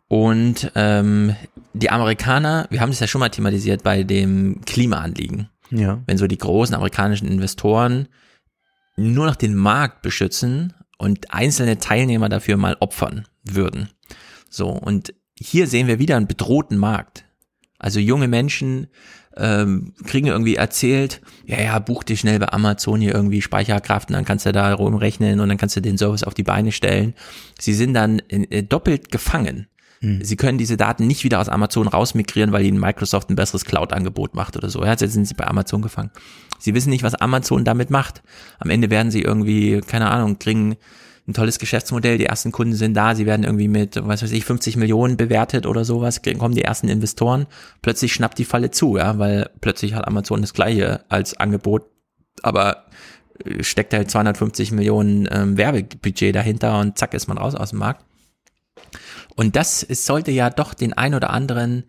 Und 0.08 0.70
ähm, 0.74 1.34
die 1.72 1.90
Amerikaner, 1.90 2.66
wir 2.70 2.80
haben 2.80 2.90
das 2.90 3.00
ja 3.00 3.06
schon 3.06 3.20
mal 3.20 3.30
thematisiert 3.30 3.82
bei 3.82 4.02
dem 4.02 4.60
Klimaanliegen. 4.66 5.48
Ja. 5.70 6.02
Wenn 6.06 6.18
so 6.18 6.26
die 6.26 6.38
großen 6.38 6.74
amerikanischen 6.74 7.26
Investoren 7.28 8.08
nur 8.96 9.26
noch 9.26 9.36
den 9.36 9.54
Markt 9.54 10.02
beschützen 10.02 10.74
und 10.98 11.32
einzelne 11.32 11.78
Teilnehmer 11.78 12.28
dafür 12.28 12.56
mal 12.58 12.76
opfern 12.80 13.26
würden. 13.42 13.88
So, 14.50 14.68
und 14.68 15.14
hier 15.38 15.66
sehen 15.66 15.86
wir 15.86 15.98
wieder 15.98 16.16
einen 16.16 16.28
bedrohten 16.28 16.76
Markt. 16.76 17.24
Also 17.78 17.98
junge 17.98 18.28
Menschen 18.28 18.88
ähm, 19.36 19.92
kriegen 20.04 20.26
irgendwie 20.26 20.56
erzählt, 20.56 21.20
ja, 21.46 21.60
ja, 21.60 21.78
buch 21.78 22.02
dir 22.02 22.16
schnell 22.16 22.38
bei 22.38 22.52
Amazon 22.52 23.00
hier 23.00 23.14
irgendwie 23.14 23.42
Speicherkraft 23.42 24.08
und 24.10 24.14
dann 24.14 24.24
kannst 24.24 24.46
du 24.46 24.52
da 24.52 24.72
rumrechnen 24.74 25.40
und 25.40 25.48
dann 25.48 25.58
kannst 25.58 25.76
du 25.76 25.80
den 25.80 25.98
Service 25.98 26.24
auf 26.24 26.34
die 26.34 26.42
Beine 26.42 26.72
stellen. 26.72 27.14
Sie 27.58 27.74
sind 27.74 27.94
dann 27.94 28.20
äh, 28.28 28.62
doppelt 28.62 29.10
gefangen. 29.10 29.66
Sie 30.20 30.34
können 30.34 30.58
diese 30.58 30.76
Daten 30.76 31.06
nicht 31.06 31.22
wieder 31.22 31.40
aus 31.40 31.48
Amazon 31.48 31.86
rausmigrieren, 31.86 32.50
weil 32.50 32.64
ihnen 32.64 32.80
Microsoft 32.80 33.30
ein 33.30 33.36
besseres 33.36 33.64
Cloud-Angebot 33.64 34.34
macht 34.34 34.56
oder 34.56 34.68
so. 34.68 34.82
Ja, 34.82 34.90
jetzt 34.90 35.12
sind 35.12 35.26
sie 35.26 35.34
bei 35.34 35.46
Amazon 35.46 35.80
gefangen. 35.80 36.10
Sie 36.58 36.74
wissen 36.74 36.90
nicht, 36.90 37.04
was 37.04 37.14
Amazon 37.14 37.64
damit 37.64 37.90
macht. 37.90 38.20
Am 38.58 38.68
Ende 38.68 38.90
werden 38.90 39.12
sie 39.12 39.22
irgendwie, 39.22 39.80
keine 39.80 40.10
Ahnung, 40.10 40.40
kriegen 40.40 40.74
ein 41.28 41.34
tolles 41.34 41.58
Geschäftsmodell, 41.58 42.18
die 42.18 42.26
ersten 42.26 42.50
Kunden 42.50 42.74
sind 42.74 42.94
da, 42.94 43.14
sie 43.14 43.26
werden 43.26 43.44
irgendwie 43.44 43.68
mit, 43.68 43.96
was 43.96 44.22
weiß 44.22 44.32
ich, 44.32 44.44
50 44.44 44.76
Millionen 44.76 45.16
bewertet 45.16 45.66
oder 45.66 45.84
sowas, 45.84 46.20
kommen 46.38 46.54
die 46.54 46.64
ersten 46.64 46.88
Investoren, 46.88 47.46
plötzlich 47.80 48.12
schnappt 48.12 48.38
die 48.38 48.44
Falle 48.44 48.70
zu, 48.70 48.96
ja, 48.96 49.18
weil 49.18 49.48
plötzlich 49.60 49.94
hat 49.94 50.06
Amazon 50.06 50.40
das 50.40 50.52
gleiche 50.52 51.04
als 51.08 51.38
Angebot, 51.38 51.84
aber 52.42 52.86
äh, 53.44 53.62
steckt 53.62 53.94
halt 53.94 54.10
250 54.10 54.72
Millionen 54.72 55.28
ähm, 55.30 55.56
Werbebudget 55.56 56.34
dahinter 56.34 56.80
und 56.80 56.98
zack 56.98 57.14
ist 57.14 57.28
man 57.28 57.38
raus 57.38 57.54
aus 57.54 57.70
dem 57.70 57.78
Markt. 57.78 58.04
Und 59.36 59.56
das 59.56 59.82
es 59.82 60.04
sollte 60.04 60.30
ja 60.30 60.50
doch 60.50 60.74
den 60.74 60.92
ein 60.92 61.14
oder 61.14 61.30
anderen 61.30 61.84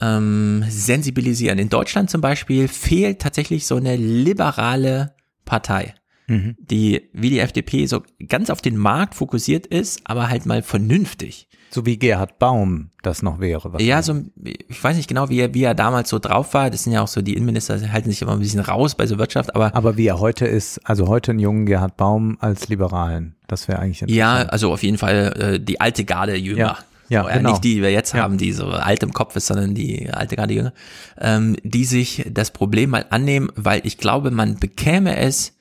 ähm, 0.00 0.64
sensibilisieren. 0.68 1.58
In 1.58 1.68
Deutschland 1.68 2.10
zum 2.10 2.20
Beispiel 2.20 2.68
fehlt 2.68 3.20
tatsächlich 3.20 3.66
so 3.66 3.76
eine 3.76 3.96
liberale 3.96 5.14
Partei, 5.44 5.94
mhm. 6.26 6.56
die 6.58 7.10
wie 7.12 7.30
die 7.30 7.40
FDP 7.40 7.86
so 7.86 8.02
ganz 8.28 8.50
auf 8.50 8.62
den 8.62 8.76
Markt 8.76 9.14
fokussiert 9.14 9.66
ist, 9.66 10.00
aber 10.04 10.28
halt 10.28 10.46
mal 10.46 10.62
vernünftig. 10.62 11.48
So 11.70 11.84
wie 11.84 11.98
Gerhard 11.98 12.38
Baum 12.38 12.90
das 13.02 13.22
noch 13.22 13.40
wäre. 13.40 13.82
Ja, 13.82 14.00
so, 14.02 14.22
ich 14.42 14.82
weiß 14.82 14.96
nicht 14.96 15.08
genau, 15.08 15.28
wie 15.28 15.40
er, 15.40 15.52
wie 15.52 15.64
er 15.64 15.74
damals 15.74 16.08
so 16.08 16.18
drauf 16.18 16.54
war. 16.54 16.70
Das 16.70 16.84
sind 16.84 16.92
ja 16.92 17.02
auch 17.02 17.08
so, 17.08 17.22
die 17.22 17.34
Innenminister 17.34 17.92
halten 17.92 18.10
sich 18.10 18.22
immer 18.22 18.32
ein 18.32 18.38
bisschen 18.38 18.60
raus 18.60 18.94
bei 18.94 19.06
so 19.06 19.18
Wirtschaft, 19.18 19.54
aber. 19.54 19.74
Aber 19.74 19.96
wie 19.96 20.06
er 20.06 20.20
heute 20.20 20.46
ist, 20.46 20.78
also 20.84 21.08
heute 21.08 21.32
einen 21.32 21.40
jungen 21.40 21.66
Gerhard 21.66 21.96
Baum 21.96 22.38
als 22.40 22.68
Liberalen. 22.68 23.34
Das 23.48 23.68
wäre 23.68 23.80
eigentlich 23.80 24.02
interessant. 24.02 24.16
Ja, 24.16 24.48
also 24.48 24.72
auf 24.72 24.82
jeden 24.82 24.98
Fall 24.98 25.34
äh, 25.38 25.60
die 25.60 25.80
alte 25.80 26.04
Garde 26.04 26.36
jünger. 26.36 26.58
Ja. 26.58 26.78
Ja, 27.08 27.22
so, 27.22 27.28
genau. 27.28 27.50
Nicht 27.50 27.64
die, 27.64 27.74
die 27.74 27.82
wir 27.82 27.92
jetzt 27.92 28.14
ja. 28.14 28.22
haben, 28.22 28.36
die 28.36 28.52
so 28.52 28.66
alt 28.66 29.02
im 29.02 29.12
Kopf 29.12 29.36
ist, 29.36 29.46
sondern 29.46 29.74
die 29.74 30.10
alte 30.10 30.34
Garde 30.34 30.54
jünger, 30.54 30.72
ähm, 31.20 31.56
die 31.62 31.84
sich 31.84 32.26
das 32.30 32.50
Problem 32.50 32.90
mal 32.90 33.06
annehmen, 33.10 33.48
weil 33.54 33.80
ich 33.84 33.98
glaube, 33.98 34.32
man 34.32 34.56
bekäme 34.56 35.16
es 35.16 35.55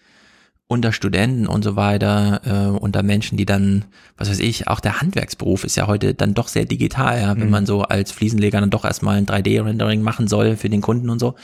unter 0.68 0.92
Studenten 0.92 1.48
und 1.48 1.64
so 1.64 1.76
weiter, 1.76 2.42
äh, 2.44 2.78
unter 2.80 3.04
Menschen, 3.04 3.38
die 3.38 3.46
dann, 3.46 3.86
was 4.18 4.30
weiß 4.30 4.40
ich, 4.40 4.68
auch 4.68 4.80
der 4.80 5.00
Handwerksberuf 5.00 5.64
ist 5.64 5.76
ja 5.76 5.86
heute 5.86 6.16
dann 6.16 6.34
doch 6.34 6.48
sehr 6.48 6.66
digital, 6.66 7.22
ja, 7.22 7.38
wenn 7.38 7.46
mhm. 7.46 7.52
man 7.52 7.66
so 7.66 7.84
als 7.84 8.12
Fliesenleger 8.12 8.60
dann 8.60 8.72
doch 8.72 8.84
erstmal 8.84 9.18
ein 9.18 9.28
3D-Rendering 9.28 10.02
machen 10.02 10.28
soll 10.28 10.58
für 10.58 10.70
den 10.70 10.82
Kunden 10.82 11.10
und 11.10 11.20
so. 11.20 11.36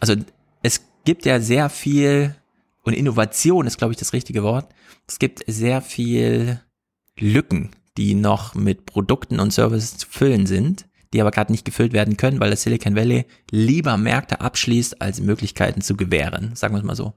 Also 0.00 0.14
es 0.62 0.82
gibt 1.04 1.26
ja 1.26 1.38
sehr 1.40 1.70
viel, 1.70 2.34
und 2.82 2.92
Innovation 2.92 3.66
ist, 3.66 3.78
glaube 3.78 3.92
ich, 3.92 3.98
das 3.98 4.12
richtige 4.12 4.42
Wort. 4.42 4.66
Es 5.06 5.20
gibt 5.20 5.44
sehr 5.46 5.80
viel 5.80 6.60
Lücken, 7.18 7.70
die 7.96 8.14
noch 8.14 8.54
mit 8.54 8.84
Produkten 8.84 9.38
und 9.38 9.52
Services 9.52 9.96
zu 9.96 10.08
füllen 10.08 10.46
sind 10.46 10.85
die 11.12 11.20
aber 11.20 11.30
gerade 11.30 11.52
nicht 11.52 11.64
gefüllt 11.64 11.92
werden 11.92 12.16
können, 12.16 12.40
weil 12.40 12.50
das 12.50 12.62
Silicon 12.62 12.96
Valley 12.96 13.26
lieber 13.50 13.96
Märkte 13.96 14.40
abschließt, 14.40 15.00
als 15.00 15.20
Möglichkeiten 15.20 15.80
zu 15.80 15.96
gewähren, 15.96 16.54
sagen 16.54 16.74
wir 16.74 16.78
es 16.78 16.84
mal 16.84 16.96
so. 16.96 17.14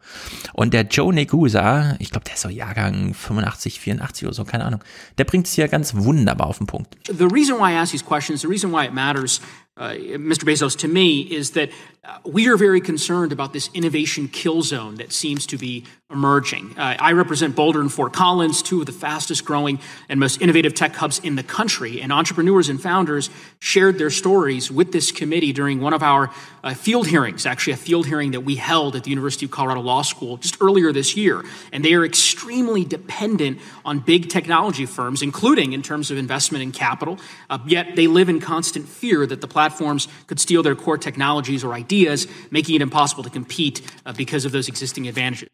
Und 0.54 0.74
der 0.74 0.84
Joe 0.84 1.14
Negusa, 1.14 1.96
ich 2.00 2.12
glaube, 2.12 2.26
der 2.26 2.36
ist 2.36 2.42
so 2.42 2.50
Jahrgang 2.50 3.14
85, 3.14 3.80
84 3.80 4.28
oder 4.28 4.34
so, 4.34 4.46
keine 4.46 4.66
Ahnung, 4.66 4.84
der 5.18 5.24
bringt 5.24 5.48
es 5.48 5.54
hier 5.54 5.68
ganz 5.68 5.96
wunderbar 5.96 6.48
auf 6.48 6.58
den 6.58 6.68
Punkt. 6.68 6.98
The 7.08 7.26
reason 7.26 7.58
why 7.58 7.74
I 7.74 7.78
ask 7.78 7.92
these 7.92 8.06
questions, 8.06 8.42
the 8.42 8.48
reason 8.48 8.72
why 8.72 8.86
it 8.86 8.94
matters 8.94 9.42
uh, 9.80 9.94
Mr. 9.94 10.44
Bezos, 10.44 10.78
to 10.80 10.88
me, 10.88 11.22
is 11.22 11.52
that 11.52 11.70
uh, 12.04 12.18
we 12.26 12.48
are 12.50 12.58
very 12.58 12.82
concerned 12.82 13.32
about 13.32 13.54
this 13.54 13.70
innovation 13.74 14.28
kill 14.28 14.62
zone 14.62 14.96
that 14.96 15.12
seems 15.12 15.46
to 15.48 15.58
be 15.58 15.86
emerging. 16.12 16.74
Uh, 16.76 16.98
I 17.00 17.12
represent 17.12 17.56
Boulder 17.56 17.82
and 17.82 17.92
Fort 17.92 18.14
Collins, 18.14 18.64
two 18.64 18.80
of 18.80 18.88
the 18.88 18.92
fastest 18.92 19.46
growing 19.46 19.80
and 20.10 20.20
most 20.20 20.42
innovative 20.42 20.74
tech 20.74 20.96
hubs 20.96 21.20
in 21.20 21.36
the 21.36 21.44
country. 21.44 22.02
And 22.02 22.12
entrepreneurs 22.12 22.68
and 22.68 22.82
founders 22.82 23.30
shared 23.60 24.00
their 24.00 24.10
stories 24.10 24.72
with 24.72 24.92
this 24.92 25.12
committee 25.12 25.54
during 25.54 25.82
one 25.82 25.94
of 25.94 26.02
our 26.02 26.32
uh, 26.64 26.74
field 26.74 27.06
hearings, 27.06 27.46
actually, 27.46 27.74
a 27.74 27.78
field 27.78 28.08
hearing 28.08 28.32
that 28.32 28.42
we 28.42 28.56
held 28.56 28.96
at 28.96 29.04
the 29.04 29.12
University 29.12 29.46
of 29.46 29.52
Colorado 29.52 29.82
Law 29.82 30.02
School 30.02 30.38
just 30.38 30.58
earlier 30.62 30.92
this 30.92 31.16
year. 31.16 31.44
And 31.72 31.86
they 31.86 31.94
are 31.94 32.04
extremely 32.04 32.84
dependent 32.84 33.60
on 33.86 34.00
big 34.00 34.30
technology 34.30 34.88
firms, 34.88 35.22
including 35.22 35.74
in 35.74 35.84
terms 35.84 36.10
of 36.10 36.18
investment 36.18 36.64
and 36.64 36.74
capital. 36.74 37.20
Uh, 37.52 37.60
yet 37.68 37.96
they 37.96 38.08
live 38.08 38.30
in 38.30 38.40
constant 38.40 38.90
fear 38.90 39.28
that 39.28 39.42
the 39.42 39.48
platforms 39.70 40.08
could 40.28 40.40
steal 40.40 40.64
their 40.64 40.76
core 40.76 40.98
technologies 40.98 41.64
or 41.64 41.74
ideas, 41.74 42.28
making 42.52 42.76
it 42.76 42.82
impossible 42.82 43.24
to 43.24 43.30
compete 43.30 43.82
uh, 44.06 44.14
because 44.14 44.46
of 44.46 44.52
those 44.52 44.68
existing 44.68 45.08
advantages. 45.08 45.50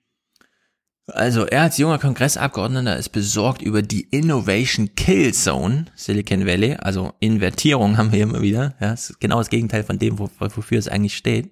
Also 1.13 1.45
er 1.45 1.61
als 1.61 1.77
junger 1.77 1.99
Kongressabgeordneter 1.99 2.97
ist 2.97 3.09
besorgt 3.09 3.61
über 3.61 3.83
die 3.83 4.07
Innovation 4.09 4.95
Kill 4.95 5.35
Zone 5.35 5.85
Silicon 5.95 6.47
Valley, 6.47 6.77
also 6.79 7.13
Invertierung 7.19 7.97
haben 7.97 8.11
wir 8.11 8.23
immer 8.23 8.41
wieder, 8.41 8.73
ja, 8.81 8.93
ist 8.93 9.19
genau 9.19 9.37
das 9.37 9.49
Gegenteil 9.49 9.83
von 9.83 9.99
dem, 9.99 10.17
wofür 10.17 10.79
es 10.79 10.87
eigentlich 10.87 11.15
steht. 11.15 11.51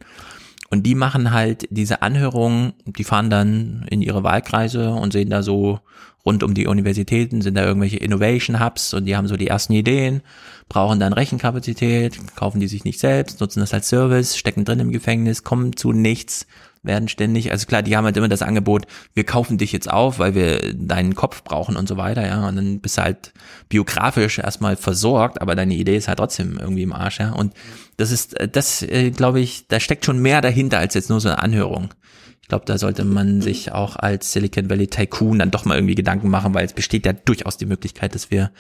Und 0.73 0.81
die 0.87 0.95
machen 0.95 1.29
halt 1.29 1.67
diese 1.69 2.01
Anhörungen, 2.01 2.73
die 2.87 3.03
fahren 3.03 3.29
dann 3.29 3.85
in 3.91 4.01
ihre 4.01 4.23
Wahlkreise 4.23 4.89
und 4.89 5.13
sehen 5.13 5.29
da 5.29 5.43
so 5.43 5.81
rund 6.25 6.41
um 6.41 6.55
die 6.55 6.65
Universitäten, 6.65 7.43
sind 7.43 7.53
da 7.53 7.63
irgendwelche 7.63 7.97
Innovation 7.97 8.59
Hubs 8.59 8.95
und 8.95 9.05
die 9.05 9.15
haben 9.15 9.27
so 9.27 9.37
die 9.37 9.45
ersten 9.45 9.73
Ideen, 9.73 10.21
brauchen 10.69 10.99
dann 10.99 11.13
Rechenkapazität, 11.13 12.17
kaufen 12.35 12.59
die 12.59 12.67
sich 12.67 12.85
nicht 12.85 12.99
selbst, 12.99 13.39
nutzen 13.39 13.59
das 13.59 13.71
als 13.71 13.87
Service, 13.87 14.35
stecken 14.35 14.65
drin 14.65 14.79
im 14.79 14.91
Gefängnis, 14.91 15.43
kommen 15.43 15.75
zu 15.75 15.91
nichts, 15.91 16.47
werden 16.83 17.07
ständig, 17.07 17.51
also 17.51 17.65
klar, 17.65 17.81
die 17.81 17.95
haben 17.95 18.05
halt 18.05 18.17
immer 18.17 18.27
das 18.27 18.41
Angebot, 18.41 18.85
wir 19.13 19.23
kaufen 19.23 19.57
dich 19.57 19.71
jetzt 19.71 19.89
auf, 19.89 20.19
weil 20.19 20.35
wir 20.35 20.73
deinen 20.73 21.15
Kopf 21.15 21.43
brauchen 21.43 21.75
und 21.75 21.87
so 21.87 21.97
weiter, 21.97 22.25
ja, 22.25 22.47
und 22.47 22.55
dann 22.55 22.79
bist 22.79 22.97
du 22.97 23.01
halt 23.01 23.33
biografisch 23.69 24.39
erstmal 24.39 24.75
versorgt, 24.75 25.41
aber 25.41 25.55
deine 25.55 25.73
Idee 25.73 25.97
ist 25.97 26.07
halt 26.07 26.19
trotzdem 26.19 26.59
irgendwie 26.59 26.83
im 26.83 26.93
Arsch, 26.93 27.19
ja, 27.19 27.31
und 27.31 27.53
das 27.97 28.11
ist, 28.11 28.35
das 28.51 28.81
äh, 28.83 29.11
glaube 29.11 29.39
ich, 29.39 29.67
da 29.67 29.79
steckt 29.79 30.05
schon 30.05 30.19
mehr 30.19 30.41
dahinter 30.41 30.79
als 30.79 30.93
jetzt 30.93 31.09
nur 31.09 31.21
so 31.21 31.29
eine 31.29 31.39
Anhörung. 31.39 31.93
Ich 32.43 32.49
glaube, 32.49 32.65
da 32.65 32.77
sollte 32.77 33.05
man 33.05 33.41
sich 33.41 33.71
auch 33.71 33.95
als 33.95 34.33
Silicon 34.33 34.69
Valley 34.69 34.87
Tycoon 34.87 35.39
dann 35.39 35.49
doch 35.49 35.63
mal 35.63 35.75
irgendwie 35.75 35.95
Gedanken 35.95 36.29
machen, 36.29 36.53
weil 36.53 36.65
es 36.65 36.73
besteht 36.73 37.05
ja 37.05 37.13
durchaus 37.13 37.55
die 37.55 37.65
Möglichkeit, 37.65 38.13
dass 38.15 38.31
wir 38.31 38.51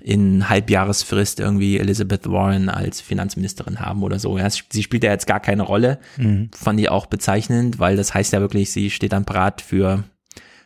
in 0.00 0.48
Halbjahresfrist 0.48 1.40
irgendwie 1.40 1.76
Elizabeth 1.78 2.30
Warren 2.30 2.68
als 2.68 3.00
Finanzministerin 3.00 3.80
haben 3.80 4.04
oder 4.04 4.20
so. 4.20 4.38
Ja, 4.38 4.48
sie 4.48 4.82
spielt 4.82 5.02
ja 5.02 5.10
jetzt 5.10 5.26
gar 5.26 5.40
keine 5.40 5.64
Rolle. 5.64 5.98
Mhm. 6.18 6.50
Fand 6.54 6.78
ich 6.78 6.88
auch 6.88 7.06
bezeichnend, 7.06 7.80
weil 7.80 7.96
das 7.96 8.14
heißt 8.14 8.32
ja 8.32 8.40
wirklich, 8.40 8.70
sie 8.70 8.90
steht 8.90 9.12
dann 9.12 9.24
parat 9.24 9.60
für 9.60 10.04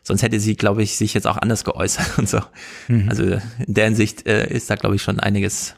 sonst 0.03 0.21
hätte 0.21 0.39
sie, 0.39 0.55
glaube 0.55 0.83
ich, 0.83 0.97
sich 0.97 1.15
jetzt 1.15 1.27
auch 1.27 1.37
anders 1.37 1.63
geäußert 1.63 2.17
und 2.19 2.29
so. 2.29 2.41
Mhm. 2.87 3.09
Also 3.09 3.23
in 3.23 3.73
der 3.73 3.85
Hinsicht 3.85 4.27
äh, 4.27 4.47
ist 4.47 4.69
da, 4.69 4.75
glaube 4.75 4.95
ich, 4.95 5.01
schon 5.01 5.19
einiges 5.19 5.75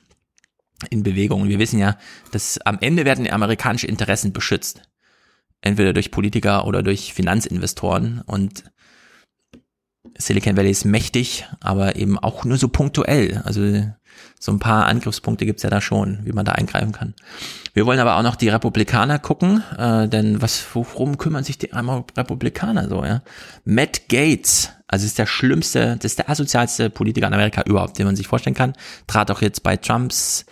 in 0.89 1.03
Bewegung. 1.03 1.43
Und 1.43 1.49
wir 1.49 1.59
wissen 1.59 1.79
ja, 1.79 1.97
dass 2.33 2.59
am 2.65 2.77
Ende 2.81 3.05
werden 3.05 3.29
amerikanische 3.29 3.87
Interessen 3.87 4.33
beschützt 4.33 4.88
entweder 5.61 5.93
durch 5.93 6.11
Politiker 6.11 6.65
oder 6.65 6.83
durch 6.83 7.13
Finanzinvestoren 7.13 8.21
und 8.25 8.63
Silicon 10.17 10.57
Valley 10.57 10.71
ist 10.71 10.85
mächtig, 10.85 11.45
aber 11.61 11.95
eben 11.95 12.17
auch 12.19 12.43
nur 12.43 12.57
so 12.57 12.67
punktuell. 12.67 13.41
Also 13.45 13.83
so 14.39 14.51
ein 14.51 14.59
paar 14.59 14.85
Angriffspunkte 14.85 15.45
gibt's 15.45 15.63
ja 15.63 15.69
da 15.69 15.81
schon, 15.81 16.19
wie 16.23 16.31
man 16.31 16.45
da 16.45 16.53
eingreifen 16.53 16.91
kann. 16.91 17.13
Wir 17.73 17.85
wollen 17.85 17.99
aber 17.99 18.17
auch 18.17 18.23
noch 18.23 18.35
die 18.35 18.49
Republikaner 18.49 19.19
gucken, 19.19 19.63
äh, 19.77 20.07
denn 20.07 20.41
was, 20.41 20.65
worum 20.73 21.17
kümmern 21.17 21.43
sich 21.43 21.57
die 21.57 21.69
Republikaner 21.71 22.89
so, 22.89 23.03
ja? 23.03 23.21
Matt 23.63 24.09
Gates, 24.09 24.71
also 24.87 25.05
ist 25.05 25.19
der 25.19 25.25
schlimmste, 25.25 25.95
das 25.97 26.11
ist 26.11 26.19
der 26.19 26.29
asozialste 26.29 26.89
Politiker 26.89 27.27
in 27.27 27.33
Amerika 27.33 27.63
überhaupt, 27.65 27.97
den 27.97 28.05
man 28.05 28.15
sich 28.15 28.27
vorstellen 28.27 28.55
kann, 28.55 28.73
trat 29.07 29.31
auch 29.31 29.41
jetzt 29.41 29.63
bei 29.63 29.77
Trumps 29.77 30.45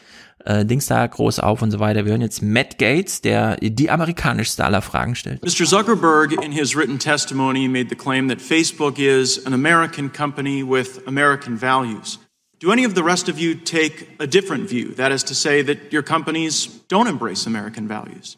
äh, 0.46 0.66
Dings 0.66 0.88
da 0.88 1.06
groß 1.06 1.40
auf 1.40 1.62
und 1.62 1.72
so 1.72 1.80
weiter. 1.80 2.06
Wir 2.06 2.12
hören 2.12 2.22
jetzt 2.22 2.42
Matt 2.42 2.78
Gates, 2.78 3.22
der 3.22 3.58
die 3.58 3.90
amerikanischste 3.90 4.64
aller 4.64 4.82
Fragen 4.82 5.16
stellt. 5.16 5.44
Mr. 5.44 5.66
Zuckerberg, 5.66 6.34
in 6.44 6.52
his 6.52 6.76
written 6.76 7.00
testimony, 7.00 7.68
made 7.68 7.90
the 7.90 7.96
claim 7.96 8.30
that 8.30 8.40
Facebook 8.40 9.00
is 9.00 9.46
an 9.46 9.54
American 9.54 10.12
company 10.12 10.64
with 10.64 11.02
American 11.08 11.58
values. 11.58 12.20
Do 12.60 12.72
any 12.72 12.86
of 12.86 12.96
the 12.96 13.04
rest 13.04 13.30
of 13.30 13.38
you 13.38 13.54
take 13.54 14.08
a 14.20 14.26
different 14.26 14.68
view? 14.68 14.96
That 14.96 15.12
is 15.12 15.24
to 15.26 15.36
say, 15.36 15.62
that 15.62 15.94
your 15.94 16.02
companies 16.02 16.66
don't 16.88 17.08
embrace 17.08 17.46
American 17.46 17.88
values. 17.88 18.38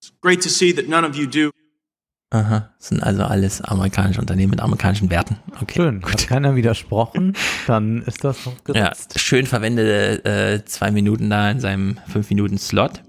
It's 0.00 0.10
great 0.20 0.42
to 0.42 0.50
see 0.50 0.72
that 0.72 0.86
none 0.86 1.04
of 1.04 1.16
you 1.16 1.26
do. 1.26 1.52
Aha, 2.32 2.70
sind 2.78 3.02
also 3.02 3.24
alles 3.24 3.60
amerikanische 3.60 4.20
Unternehmen 4.20 4.50
mit 4.50 4.60
amerikanischen 4.60 5.10
Werten. 5.10 5.36
Okay, 5.60 5.74
schön. 5.74 6.00
Gut. 6.00 6.12
Hat 6.12 6.28
keiner 6.28 6.54
widersprochen, 6.54 7.36
dann 7.66 8.02
ist 8.02 8.22
das 8.22 8.46
noch 8.46 8.54
gesetzt. 8.64 9.14
Ja, 9.14 9.20
schön 9.20 9.46
verwendete 9.46 10.24
äh, 10.24 10.64
zwei 10.64 10.92
Minuten 10.92 11.28
da 11.28 11.50
in 11.50 11.58
seinem 11.58 11.98
fünf 12.06 12.30
Minuten 12.30 12.56
Slot. 12.56 13.02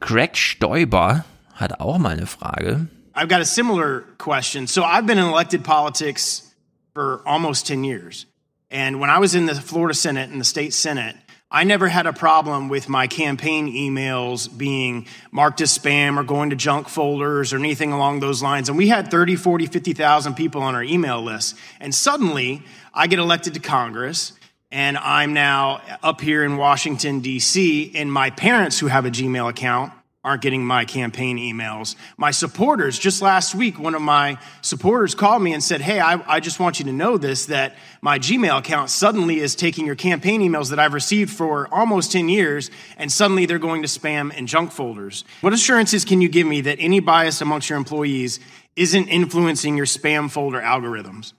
Greg 0.00 0.36
Stoiber 0.38 1.26
hat 1.54 1.80
auch 1.80 1.98
mal 1.98 2.10
eine 2.16 2.26
Frage. 2.26 2.86
I've 3.14 3.28
got 3.28 3.40
a 3.40 3.44
similar 3.44 4.04
question. 4.16 4.66
So 4.66 4.82
I've 4.82 5.06
been 5.06 5.18
in 5.18 5.26
elected 5.26 5.62
politics 5.62 6.54
for 6.94 7.20
almost 7.26 7.66
10 7.66 7.84
years. 7.84 8.26
And 8.70 9.00
when 9.00 9.10
I 9.10 9.18
was 9.18 9.34
in 9.34 9.46
the 9.46 9.54
Florida 9.54 9.94
Senate 9.94 10.30
and 10.30 10.40
the 10.40 10.44
state 10.44 10.72
Senate, 10.72 11.16
I 11.50 11.64
never 11.64 11.88
had 11.88 12.06
a 12.06 12.12
problem 12.12 12.68
with 12.68 12.90
my 12.90 13.06
campaign 13.06 13.72
emails 13.72 14.54
being 14.54 15.06
marked 15.30 15.62
as 15.62 15.76
spam 15.76 16.18
or 16.18 16.22
going 16.22 16.50
to 16.50 16.56
junk 16.56 16.88
folders 16.90 17.54
or 17.54 17.56
anything 17.56 17.90
along 17.90 18.20
those 18.20 18.42
lines. 18.42 18.68
And 18.68 18.76
we 18.76 18.88
had 18.88 19.10
30, 19.10 19.36
40, 19.36 19.64
50,000 19.66 20.34
people 20.34 20.62
on 20.62 20.74
our 20.74 20.82
email 20.82 21.22
list. 21.22 21.56
And 21.80 21.94
suddenly 21.94 22.62
I 22.92 23.06
get 23.06 23.18
elected 23.18 23.54
to 23.54 23.60
Congress 23.60 24.34
and 24.70 24.98
I'm 24.98 25.32
now 25.32 25.80
up 26.02 26.20
here 26.20 26.44
in 26.44 26.58
Washington, 26.58 27.20
D.C. 27.20 27.92
And 27.94 28.12
my 28.12 28.28
parents 28.28 28.78
who 28.78 28.88
have 28.88 29.06
a 29.06 29.10
Gmail 29.10 29.48
account 29.48 29.94
aren't 30.28 30.42
getting 30.42 30.62
my 30.62 30.84
campaign 30.84 31.38
emails. 31.38 31.96
My 32.18 32.32
supporters, 32.32 32.98
just 32.98 33.22
last 33.22 33.54
week, 33.54 33.78
one 33.78 33.94
of 33.94 34.02
my 34.02 34.36
supporters 34.60 35.14
called 35.14 35.42
me 35.42 35.54
and 35.54 35.64
said, 35.64 35.80
Hey, 35.80 36.00
I, 36.00 36.20
I 36.26 36.38
just 36.40 36.60
want 36.60 36.78
you 36.78 36.84
to 36.84 36.92
know 36.92 37.16
this 37.16 37.46
that 37.46 37.76
my 38.02 38.18
Gmail 38.18 38.58
account 38.58 38.90
suddenly 38.90 39.40
is 39.40 39.56
taking 39.56 39.86
your 39.86 39.94
campaign 39.94 40.42
emails 40.42 40.68
that 40.68 40.78
I've 40.78 40.92
received 40.92 41.30
for 41.30 41.66
almost 41.72 42.12
10 42.12 42.28
years, 42.28 42.70
and 42.98 43.10
suddenly 43.10 43.46
they're 43.46 43.58
going 43.58 43.80
to 43.80 43.88
spam 43.88 44.30
and 44.36 44.46
junk 44.46 44.70
folders. 44.70 45.24
What 45.40 45.54
assurances 45.54 46.04
can 46.04 46.20
you 46.20 46.28
give 46.28 46.46
me 46.46 46.60
that 46.60 46.76
any 46.78 47.00
bias 47.00 47.40
amongst 47.40 47.70
your 47.70 47.78
employees 47.78 48.38
isn't 48.76 49.08
influencing 49.08 49.78
your 49.78 49.86
spam 49.86 50.30
folder 50.30 50.60
algorithms? 50.60 51.32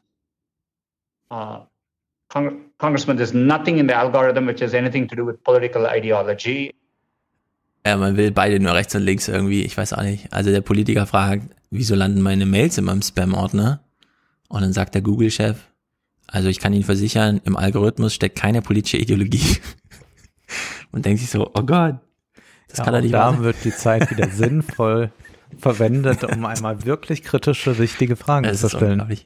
Uh, 1.30 1.62
Cong- 2.32 2.66
Congressman, 2.80 3.18
there's 3.18 3.36
nothing 3.36 3.78
in 3.78 3.86
the 3.86 3.94
algorithm 3.94 4.48
which 4.48 4.62
has 4.62 4.74
anything 4.74 5.08
to 5.10 5.16
do 5.16 5.26
with 5.26 5.44
political 5.44 5.86
ideology. 5.86 6.74
Ja, 7.86 7.98
man 7.98 8.18
will 8.18 8.32
beide 8.32 8.60
nur 8.60 8.74
rechts 8.74 8.94
und 8.96 9.04
links 9.04 9.28
irgendwie, 9.28 9.64
ich 9.64 9.78
weiß 9.78 9.94
auch 9.94 10.04
nicht. 10.04 10.32
Also 10.34 10.52
der 10.52 10.62
Politiker 10.62 11.06
fragt, 11.06 11.56
wieso 11.72 11.96
landen 11.96 12.22
meine 12.22 12.46
Mails 12.46 12.78
in 12.78 12.86
meinem 12.86 13.02
Spam-Ordner? 13.02 13.82
Und 14.50 14.62
dann 14.62 14.74
sagt 14.74 14.96
der 14.96 15.02
Google-Chef, 15.02 15.58
also 16.28 16.50
ich 16.50 16.60
kann 16.60 16.74
Ihnen 16.74 16.84
versichern, 16.84 17.42
im 17.46 17.56
Algorithmus 17.56 18.14
steckt 18.14 18.38
keine 18.38 18.62
politische 18.62 18.98
Ideologie. 18.98 19.58
Und 20.92 21.06
denkt 21.06 21.22
sich 21.22 21.30
so, 21.30 21.52
oh 21.54 21.64
Gott, 21.64 21.96
das 22.68 22.80
ja, 22.80 22.84
kann 22.84 22.94
doch 22.94 23.02
nicht 23.02 23.14
da 23.14 23.20
wahr 23.20 23.34
sein. 23.34 23.44
wird 23.44 23.64
die 23.64 23.72
Zeit 23.72 24.10
wieder 24.12 24.30
sinnvoll 24.30 25.12
verwendet, 25.58 26.24
um 26.24 26.46
einmal 26.46 26.86
wirklich 26.86 27.24
kritische, 27.24 27.80
richtige 27.80 28.16
Fragen 28.16 28.44
Das 28.50 28.62
zu 28.62 28.70
stellen. 28.70 29.18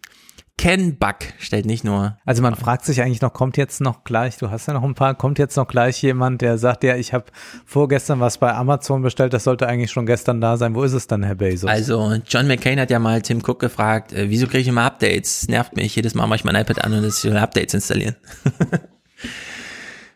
Ken 0.57 0.97
Buck 0.97 1.17
stellt 1.39 1.65
nicht 1.65 1.83
nur. 1.83 2.17
Also 2.25 2.41
man 2.41 2.55
fragt 2.55 2.85
sich 2.85 3.01
eigentlich 3.01 3.21
noch, 3.21 3.33
kommt 3.33 3.57
jetzt 3.57 3.81
noch 3.81 4.03
gleich, 4.03 4.37
du 4.37 4.51
hast 4.51 4.67
ja 4.67 4.73
noch 4.73 4.83
ein 4.83 4.93
paar, 4.93 5.15
kommt 5.15 5.39
jetzt 5.39 5.57
noch 5.57 5.67
gleich 5.67 6.01
jemand, 6.01 6.41
der 6.41 6.57
sagt, 6.57 6.83
ja, 6.83 6.95
ich 6.95 7.13
habe 7.13 7.25
vorgestern 7.65 8.19
was 8.19 8.37
bei 8.37 8.53
Amazon 8.53 9.01
bestellt, 9.01 9.33
das 9.33 9.43
sollte 9.43 9.67
eigentlich 9.67 9.91
schon 9.91 10.05
gestern 10.05 10.41
da 10.41 10.57
sein. 10.57 10.75
Wo 10.75 10.83
ist 10.83 10.93
es 10.93 11.07
dann, 11.07 11.23
Herr 11.23 11.35
Bezos? 11.35 11.69
Also 11.69 12.15
John 12.27 12.47
McCain 12.47 12.79
hat 12.79 12.91
ja 12.91 12.99
mal 12.99 13.21
Tim 13.21 13.39
Cook 13.39 13.59
gefragt, 13.59 14.13
äh, 14.13 14.29
wieso 14.29 14.45
kriege 14.45 14.59
ich 14.59 14.67
immer 14.67 14.83
Updates? 14.83 15.47
Nervt 15.47 15.75
mich. 15.75 15.95
Jedes 15.95 16.13
Mal 16.13 16.27
mache 16.27 16.37
ich 16.37 16.45
mein 16.45 16.55
iPad 16.55 16.85
an 16.85 16.93
und 16.93 17.03
es 17.03 17.23
will 17.23 17.35
Updates 17.35 17.73
installieren. 17.73 18.15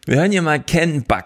Wir 0.06 0.17
hören 0.17 0.32
hier 0.32 0.41
mal 0.41 0.61
Ken 0.61 1.03
Buck. 1.03 1.25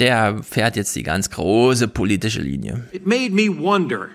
Der 0.00 0.42
fährt 0.42 0.76
jetzt 0.76 0.94
die 0.96 1.02
ganz 1.02 1.30
große 1.30 1.88
politische 1.88 2.40
Linie. 2.40 2.84
It 2.92 3.06
made 3.06 3.30
me 3.30 3.56
wonder 3.56 4.08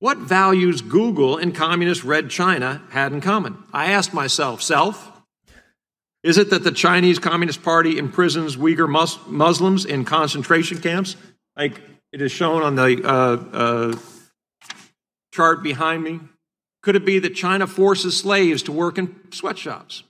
what 0.00 0.18
values 0.18 0.80
Google 0.80 1.36
and 1.36 1.54
communist 1.54 2.02
Red 2.04 2.30
China 2.30 2.82
had 2.90 3.12
in 3.12 3.20
common. 3.20 3.62
I 3.72 3.92
asked 3.92 4.12
myself, 4.12 4.62
self, 4.62 5.06
is 6.22 6.36
it 6.36 6.50
that 6.50 6.64
the 6.64 6.72
Chinese 6.72 7.18
Communist 7.18 7.62
Party 7.62 7.96
imprisons 7.96 8.56
Uyghur 8.56 8.88
mus- 8.88 9.18
Muslims 9.26 9.84
in 9.84 10.04
concentration 10.04 10.80
camps, 10.80 11.16
like 11.56 11.80
it 12.12 12.20
is 12.20 12.32
shown 12.32 12.62
on 12.62 12.74
the 12.74 13.02
uh, 13.04 13.36
uh, 13.56 13.96
chart 15.32 15.62
behind 15.62 16.02
me? 16.02 16.20
Could 16.82 16.96
it 16.96 17.04
be 17.04 17.18
that 17.18 17.34
China 17.34 17.66
forces 17.66 18.18
slaves 18.18 18.62
to 18.64 18.72
work 18.72 18.98
in 18.98 19.14
sweatshops? 19.32 20.02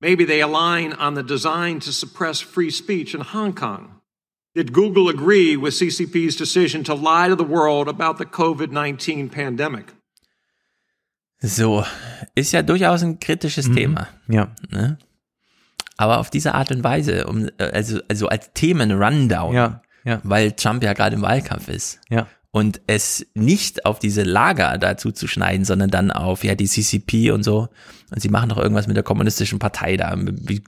Maybe 0.00 0.24
they 0.24 0.40
align 0.40 0.92
on 0.94 1.14
the 1.14 1.22
design 1.22 1.78
to 1.80 1.92
suppress 1.92 2.40
free 2.40 2.70
speech 2.70 3.14
in 3.14 3.20
Hong 3.20 3.52
Kong. 3.52 4.00
Did 4.54 4.72
Google 4.72 5.08
agree 5.08 5.56
with 5.56 5.74
CCP's 5.74 6.36
decision 6.36 6.84
to 6.84 6.94
lie 6.94 7.28
to 7.28 7.36
the 7.36 7.48
world 7.48 7.88
about 7.88 8.18
the 8.18 8.26
COVID 8.26 8.70
19 8.70 9.30
pandemic? 9.30 9.94
So, 11.40 11.84
ist 12.34 12.52
ja 12.52 12.62
durchaus 12.62 13.02
ein 13.02 13.18
kritisches 13.18 13.70
Thema. 13.70 14.08
Ja. 14.28 14.54
Ne? 14.70 14.98
Aber 15.96 16.18
auf 16.20 16.30
diese 16.30 16.54
Art 16.54 16.70
und 16.70 16.84
Weise, 16.84 17.26
um, 17.26 17.48
äh, 17.58 17.64
also, 17.64 18.00
also 18.08 18.28
als 18.28 18.52
Themen-Rundown, 18.54 19.54
Ja, 19.54 19.82
ja. 20.04 20.20
weil 20.22 20.52
Trump 20.52 20.82
ja 20.84 20.92
gerade 20.92 21.16
im 21.16 21.22
Wahlkampf 21.22 21.68
ist. 21.68 22.00
Ja. 22.10 22.28
Und 22.50 22.80
es 22.86 23.26
nicht 23.34 23.86
auf 23.86 23.98
diese 23.98 24.22
Lager 24.22 24.76
dazu 24.78 25.10
zu 25.10 25.26
schneiden, 25.26 25.64
sondern 25.64 25.90
dann 25.90 26.10
auf, 26.10 26.44
ja, 26.44 26.54
die 26.54 26.66
CCP 26.68 27.30
und 27.30 27.42
so. 27.42 27.68
Und 28.10 28.20
sie 28.20 28.28
machen 28.28 28.50
doch 28.50 28.58
irgendwas 28.58 28.86
mit 28.86 28.96
der 28.96 29.02
kommunistischen 29.02 29.58
Partei 29.58 29.96
da. 29.96 30.14
Wie, 30.16 30.62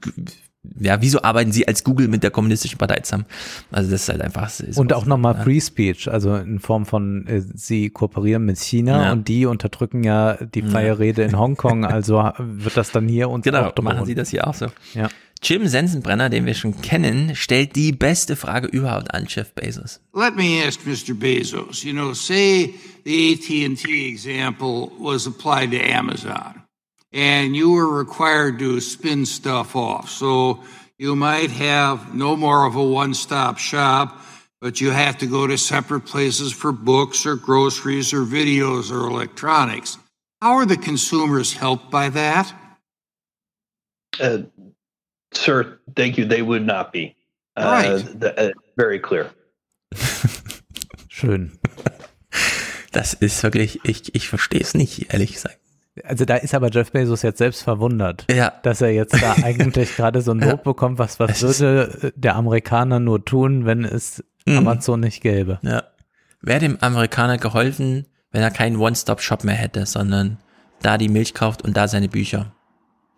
ja, 0.81 1.01
wieso 1.03 1.23
arbeiten 1.23 1.53
sie 1.53 1.69
als 1.69 1.85
Google 1.85 2.09
mit 2.09 2.23
der 2.23 2.31
kommunistischen 2.31 2.79
Partei 2.79 3.01
zusammen? 3.01 3.27
Also 3.71 3.91
das 3.91 4.03
ist 4.03 4.09
halt 4.09 4.23
einfach. 4.23 4.49
Ist 4.61 4.79
Und 4.79 4.93
auch 4.93 5.07
nochmal 5.07 5.35
ja. 5.37 5.43
Free 5.43 5.61
Speech, 5.61 6.11
also 6.11 6.35
in 6.37 6.59
Form 6.59 6.87
von, 6.87 7.27
äh, 7.27 7.43
sie 7.55 7.91
kooperieren 7.91 8.45
mit 8.45 8.59
China 8.59 9.05
Ja. 9.05 9.13
und 9.13 9.29
die 9.29 9.47
unterdrücken 9.47 10.05
ja 10.05 10.35
die 10.35 10.63
freie 10.63 10.89
Ja. 10.89 10.93
Rede 10.95 11.23
in 11.23 11.39
Hongkong, 11.39 11.85
also 11.85 12.31
wird 12.39 12.77
das 12.77 12.91
dann 12.93 13.09
hier 13.09 13.29
uns 13.31 13.45
Genau, 13.45 13.73
machen 13.83 14.07
sie 14.07 14.15
das 14.15 14.31
hier 14.31 14.47
auch 14.47 14.55
so. 14.55 14.67
Ja. 14.95 15.09
Jim 15.43 15.67
Sensenbrenner, 15.67 16.31
den 16.31 16.47
wir 16.47 16.55
schon 16.55 16.81
kennen, 16.81 17.37
stellt 17.37 17.77
die 17.77 17.93
beste 17.93 18.35
Frage 18.35 18.67
überhaupt 18.67 19.13
an 19.13 19.27
Jeff 19.29 19.53
Bezos. 19.53 20.01
Let 20.15 20.37
me 20.37 20.63
ask 20.67 20.81
Mr. 20.87 21.13
Bezos, 21.15 21.83
you 21.85 21.93
know, 21.93 22.15
say 22.15 22.73
the 23.05 23.35
AT&T 23.35 24.09
example 24.09 24.91
was 24.99 25.27
applied 25.27 25.71
to 25.73 25.79
Amazon 25.79 26.64
and 27.15 27.55
you 27.55 27.71
were 27.73 27.89
required 27.89 28.59
to 28.59 28.81
spin 28.81 29.25
stuff 29.25 29.77
off. 29.77 30.11
So 30.11 30.65
you 30.99 31.15
might 31.15 31.51
have 31.53 32.15
no 32.15 32.37
more 32.37 32.67
of 32.67 32.75
a 32.75 32.83
one-stop 32.83 33.59
shop, 33.59 34.21
but 34.61 34.81
you 34.81 34.91
have 34.91 35.19
to 35.19 35.27
go 35.27 35.47
to 35.47 35.57
separate 35.57 36.05
places 36.07 36.53
for 36.53 36.73
books 36.73 37.25
or 37.25 37.37
groceries 37.37 38.13
or 38.13 38.25
videos 38.25 38.91
or 38.91 39.09
electronics. 39.09 39.97
How 40.43 40.55
are 40.55 40.67
the 40.67 40.77
consumers 40.77 41.53
helped 41.53 41.91
by 41.91 42.09
that? 42.11 42.53
Uh, 44.21 44.39
sir, 45.33 45.79
thank 45.95 46.19
you. 46.19 46.25
They 46.25 46.43
would 46.43 46.67
not 46.67 46.93
be. 46.93 47.15
Uh, 47.57 47.99
the- 47.99 48.51
uh, 48.51 48.53
very 48.77 48.99
clear. 48.99 49.31
Schön. 51.09 51.59
Das 52.91 53.15
ist 53.15 53.43
wirklich, 53.45 53.81
ich, 53.85 54.15
ich 54.15 54.29
verstehe 54.29 54.61
es 54.61 54.75
nicht, 54.75 55.13
ehrlich 55.13 55.33
gesagt. 55.33 55.59
Also 56.03 56.25
da 56.25 56.37
ist 56.37 56.55
aber 56.55 56.71
Jeff 56.71 56.91
Bezos 56.91 57.23
jetzt 57.23 57.39
selbst 57.39 57.63
verwundert, 57.63 58.27
Ja. 58.29 58.53
dass 58.65 58.81
er 58.81 58.91
jetzt 58.91 59.15
da 59.23 59.35
eigentlich 59.45 59.95
gerade 59.95 60.23
so 60.23 60.33
ein 60.33 60.41
Lob 60.41 60.65
bekommt, 60.65 60.99
was, 60.99 61.21
was 61.21 61.41
würde 61.43 62.13
der 62.17 62.35
Amerikaner 62.35 62.99
nur 62.99 63.25
tun, 63.25 63.65
wenn 63.67 63.85
es 63.85 64.23
Mhm. 64.47 64.59
Amazon 64.59 65.01
nicht 65.01 65.23
gäbe. 65.23 65.59
Ja. 65.63 65.85
Wäre 66.43 66.61
dem 66.61 66.77
Amerikaner 66.83 67.39
geholfen, 67.39 68.07
wenn 68.31 68.43
er 68.43 68.51
keinen 68.51 68.77
One-Stop-Shop 68.77 69.43
mehr 69.45 69.55
hätte, 69.55 69.87
sondern 69.87 70.37
da 70.83 70.99
die 70.99 71.09
Milch 71.09 71.33
kauft 71.33 71.63
und 71.63 71.77
da 71.77 71.89
seine 71.89 72.09
Bücher? 72.11 72.53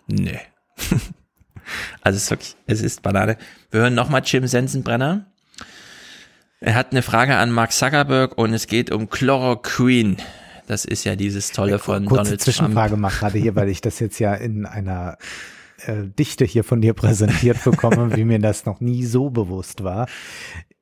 Nee. 0.06 0.38
also 2.02 2.16
es 2.16 2.22
ist 2.24 2.30
wirklich, 2.30 2.56
es 2.66 2.80
ist 2.80 3.02
Banane. 3.02 3.38
Wir 3.72 3.80
hören 3.80 3.94
nochmal 3.94 4.22
Jim 4.24 4.46
Sensenbrenner. 4.46 5.26
Er 6.60 6.74
hat 6.74 6.92
eine 6.92 7.02
Frage 7.02 7.36
an 7.36 7.50
Mark 7.50 7.72
Zuckerberg 7.72 8.38
und 8.38 8.54
es 8.54 8.66
geht 8.68 8.92
um 8.92 9.10
Chloroquine. 9.10 10.16
Das 10.66 10.84
ist 10.84 11.04
ja 11.04 11.16
dieses 11.16 11.52
Tolle 11.52 11.78
von 11.78 12.04
Kurze 12.04 12.24
Donald 12.24 12.40
Zwischenfrage 12.40 12.90
Trump. 12.90 13.02
mal 13.02 13.10
gerade 13.10 13.38
hier, 13.38 13.54
weil 13.54 13.68
ich 13.68 13.80
das 13.80 14.00
jetzt 14.00 14.18
ja 14.18 14.34
in 14.34 14.66
einer 14.66 15.16
äh, 15.86 16.04
Dichte 16.18 16.44
hier 16.44 16.64
von 16.64 16.80
dir 16.80 16.94
präsentiert 16.94 17.62
bekomme, 17.64 18.16
wie 18.16 18.24
mir 18.24 18.38
das 18.38 18.66
noch 18.66 18.80
nie 18.80 19.04
so 19.04 19.30
bewusst 19.30 19.84
war. 19.84 20.08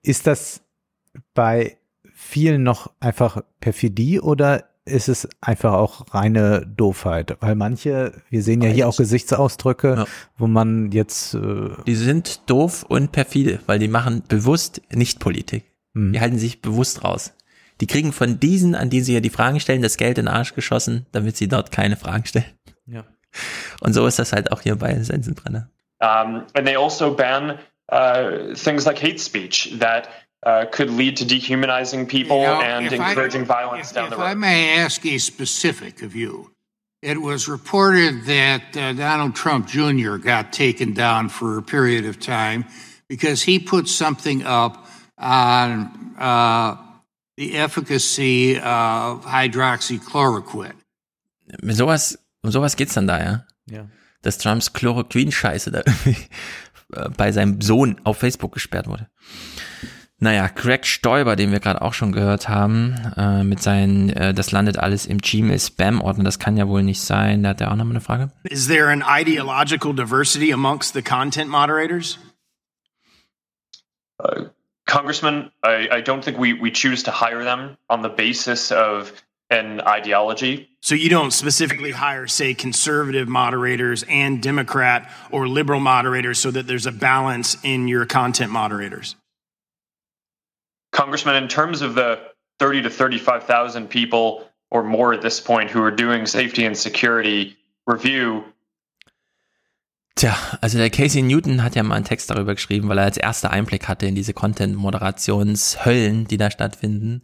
Ist 0.02 0.26
das 0.26 0.62
bei 1.34 1.76
vielen 2.14 2.62
noch 2.62 2.92
einfach 3.00 3.42
Perfidie 3.60 4.20
oder 4.20 4.64
ist 4.86 5.08
es 5.08 5.28
einfach 5.40 5.72
auch 5.72 6.14
reine 6.14 6.66
Doofheit? 6.66 7.36
Weil 7.40 7.54
manche, 7.54 8.12
wir 8.28 8.42
sehen 8.42 8.62
ja 8.62 8.68
hier 8.68 8.88
auch 8.88 8.96
Gesichtsausdrücke, 8.96 10.06
wo 10.36 10.46
man 10.46 10.92
jetzt 10.92 11.34
äh, 11.34 11.70
Die 11.86 11.94
sind 11.94 12.42
doof 12.46 12.84
und 12.88 13.12
perfide, 13.12 13.60
weil 13.66 13.78
die 13.78 13.88
machen 13.88 14.22
bewusst 14.28 14.82
nicht 14.92 15.20
Politik. 15.20 15.64
Mhm. 15.94 16.12
Die 16.12 16.20
halten 16.20 16.38
sich 16.38 16.60
bewusst 16.60 17.02
raus. 17.02 17.32
Die 17.80 17.86
kriegen 17.86 18.12
von 18.12 18.38
diesen, 18.40 18.74
an 18.74 18.90
die 18.90 19.00
sie 19.00 19.14
ja 19.14 19.20
die 19.20 19.30
Fragen 19.30 19.58
stellen, 19.60 19.82
das 19.82 19.96
Geld 19.96 20.18
in 20.18 20.26
den 20.26 20.34
Arsch 20.34 20.54
geschossen, 20.54 21.06
damit 21.12 21.36
sie 21.36 21.48
dort 21.48 21.72
keine 21.72 21.96
Fragen 21.96 22.24
stellen. 22.26 22.52
Ja. 22.86 23.04
Und 23.80 23.94
so 23.94 24.06
ist 24.06 24.18
das 24.18 24.32
halt 24.32 24.52
auch 24.52 24.60
hier 24.60 24.76
bei 24.76 24.94
Sensenbrenner. 25.02 25.68
Um, 26.00 26.44
and 26.54 26.66
they 26.66 26.76
also 26.76 27.14
ban 27.14 27.58
uh, 27.90 28.54
things 28.54 28.84
like 28.84 28.98
hate 29.02 29.18
speech 29.18 29.74
that 29.78 30.08
uh, 30.46 30.66
could 30.70 30.90
lead 30.90 31.16
to 31.18 31.24
dehumanizing 31.24 32.06
people 32.06 32.38
You 32.38 32.46
know, 32.46 32.60
and 32.60 32.86
if 32.86 33.00
I- 33.00 33.08
encouraging 33.10 33.46
violence 33.46 33.92
down 33.92 34.10
the 34.10 34.16
If 34.16 34.20
road. 34.20 34.26
I 34.26 34.34
may 34.34 34.78
ask 34.78 35.04
a 35.06 35.18
specific 35.18 36.02
of 36.02 36.14
you, 36.14 36.50
it 37.02 37.20
was 37.20 37.48
reported 37.48 38.26
that 38.26 38.76
uh, 38.76 38.92
Donald 38.92 39.34
Trump 39.34 39.66
Jr. 39.66 40.16
got 40.16 40.52
taken 40.52 40.94
down 40.94 41.28
for 41.28 41.58
a 41.58 41.62
period 41.62 42.04
of 42.06 42.18
time 42.20 42.66
because 43.08 43.42
he 43.42 43.58
put 43.58 43.88
something 43.88 44.44
up 44.44 44.86
on 45.18 46.14
uh, 46.18 46.76
the 47.36 47.54
efficacy 47.56 48.58
of 48.58 49.24
hydroxychloroquine. 49.26 50.74
Mit 51.60 51.76
sowas, 51.76 52.18
um 52.42 52.50
sowas 52.50 52.76
geht's 52.76 52.94
dann 52.94 53.06
da, 53.06 53.22
ja? 53.22 53.44
Ja. 53.66 53.86
Dass 54.22 54.38
Trumps 54.38 54.72
Chloroquin-Scheiße 54.72 55.70
da 55.70 55.78
irgendwie 55.84 56.16
äh, 56.92 57.08
bei 57.16 57.32
seinem 57.32 57.60
Sohn 57.60 58.00
auf 58.04 58.18
Facebook 58.18 58.52
gesperrt 58.52 58.86
wurde. 58.86 59.08
Naja, 60.18 60.46
Greg 60.46 60.86
Stoiber, 60.86 61.36
den 61.36 61.50
wir 61.52 61.60
gerade 61.60 61.82
auch 61.82 61.92
schon 61.92 62.12
gehört 62.12 62.48
haben, 62.48 62.94
äh, 63.16 63.42
mit 63.42 63.60
seinen, 63.60 64.08
äh, 64.10 64.32
das 64.32 64.52
landet 64.52 64.78
alles 64.78 65.04
im 65.04 65.18
Gmail-Spam-Ordner, 65.18 66.24
das 66.24 66.38
kann 66.38 66.56
ja 66.56 66.68
wohl 66.68 66.82
nicht 66.82 67.02
sein. 67.02 67.42
Da 67.42 67.50
hat 67.50 67.60
er 67.60 67.72
auch 67.72 67.76
noch 67.76 67.84
mal 67.84 67.90
eine 67.90 68.00
Frage. 68.00 68.30
Is 68.44 68.68
there 68.68 68.90
an 68.90 69.04
ideological 69.06 69.92
diversity 69.92 70.52
amongst 70.52 70.94
the 70.94 71.02
content 71.02 71.50
moderators? 71.50 72.18
Congressman, 74.86 75.50
I, 75.62 75.88
I 75.90 76.00
don't 76.00 76.24
think 76.24 76.38
we, 76.38 76.52
we 76.52 76.70
choose 76.70 77.04
to 77.04 77.10
hire 77.10 77.42
them 77.42 77.76
on 77.88 78.02
the 78.02 78.08
basis 78.08 78.70
of 78.70 79.12
an 79.50 79.80
ideology. 79.80 80.68
So 80.80 80.94
you 80.94 81.08
don't 81.08 81.30
specifically 81.30 81.90
hire, 81.90 82.26
say, 82.26 82.54
conservative 82.54 83.28
moderators 83.28 84.04
and 84.08 84.42
Democrat 84.42 85.10
or 85.30 85.48
liberal 85.48 85.80
moderators 85.80 86.38
so 86.38 86.50
that 86.50 86.66
there's 86.66 86.86
a 86.86 86.92
balance 86.92 87.56
in 87.62 87.88
your 87.88 88.04
content 88.06 88.52
moderators? 88.52 89.16
Congressman, 90.92 91.42
in 91.42 91.48
terms 91.48 91.82
of 91.82 91.94
the 91.94 92.20
30 92.58 92.82
to 92.82 92.90
35,000 92.90 93.88
people 93.88 94.48
or 94.70 94.82
more 94.82 95.12
at 95.12 95.22
this 95.22 95.40
point 95.40 95.70
who 95.70 95.82
are 95.82 95.90
doing 95.90 96.26
safety 96.26 96.64
and 96.64 96.76
security 96.76 97.56
review, 97.86 98.44
Tja, 100.16 100.36
also 100.60 100.78
der 100.78 100.90
Casey 100.90 101.22
Newton 101.22 101.64
hat 101.64 101.74
ja 101.74 101.82
mal 101.82 101.96
einen 101.96 102.04
Text 102.04 102.30
darüber 102.30 102.54
geschrieben, 102.54 102.88
weil 102.88 102.98
er 102.98 103.04
als 103.04 103.16
erster 103.16 103.50
Einblick 103.50 103.88
hatte 103.88 104.06
in 104.06 104.14
diese 104.14 104.32
Content-Moderationshöllen, 104.32 106.28
die 106.28 106.36
da 106.36 106.52
stattfinden. 106.52 107.22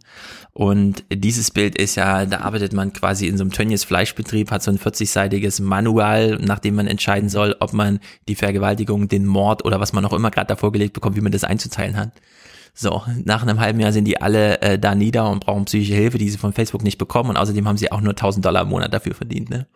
Und 0.51 1.05
dieses 1.09 1.51
Bild 1.51 1.77
ist 1.77 1.95
ja, 1.95 2.25
da 2.25 2.39
arbeitet 2.41 2.73
man 2.73 2.91
quasi 2.91 3.27
in 3.27 3.37
so 3.37 3.45
einem 3.45 3.53
Tönnies 3.53 3.85
Fleischbetrieb, 3.85 4.51
hat 4.51 4.61
so 4.61 4.71
ein 4.71 4.77
40-seitiges 4.77 5.61
Manual, 5.61 6.37
nachdem 6.41 6.75
man 6.75 6.87
entscheiden 6.87 7.29
soll, 7.29 7.55
ob 7.61 7.71
man 7.71 8.01
die 8.27 8.35
Vergewaltigung, 8.35 9.07
den 9.07 9.25
Mord 9.25 9.63
oder 9.63 9.79
was 9.79 9.93
man 9.93 10.03
auch 10.03 10.13
immer 10.13 10.29
gerade 10.29 10.47
davor 10.47 10.73
gelegt 10.73 10.91
bekommt, 10.91 11.15
wie 11.15 11.21
man 11.21 11.31
das 11.31 11.45
einzuteilen 11.45 11.95
hat. 11.95 12.11
So, 12.73 13.03
nach 13.23 13.41
einem 13.41 13.61
halben 13.61 13.79
Jahr 13.79 13.93
sind 13.93 14.05
die 14.05 14.21
alle 14.21 14.61
äh, 14.61 14.77
da 14.79 14.95
nieder 14.95 15.29
und 15.29 15.45
brauchen 15.45 15.65
psychische 15.65 15.93
Hilfe, 15.93 16.17
die 16.17 16.29
sie 16.29 16.37
von 16.37 16.51
Facebook 16.53 16.83
nicht 16.83 16.97
bekommen 16.97 17.29
und 17.29 17.37
außerdem 17.37 17.67
haben 17.67 17.77
sie 17.77 17.91
auch 17.91 18.01
nur 18.01 18.11
1000 18.11 18.45
Dollar 18.45 18.63
im 18.63 18.69
Monat 18.69 18.93
dafür 18.93 19.13
verdient, 19.13 19.49
ne? 19.49 19.67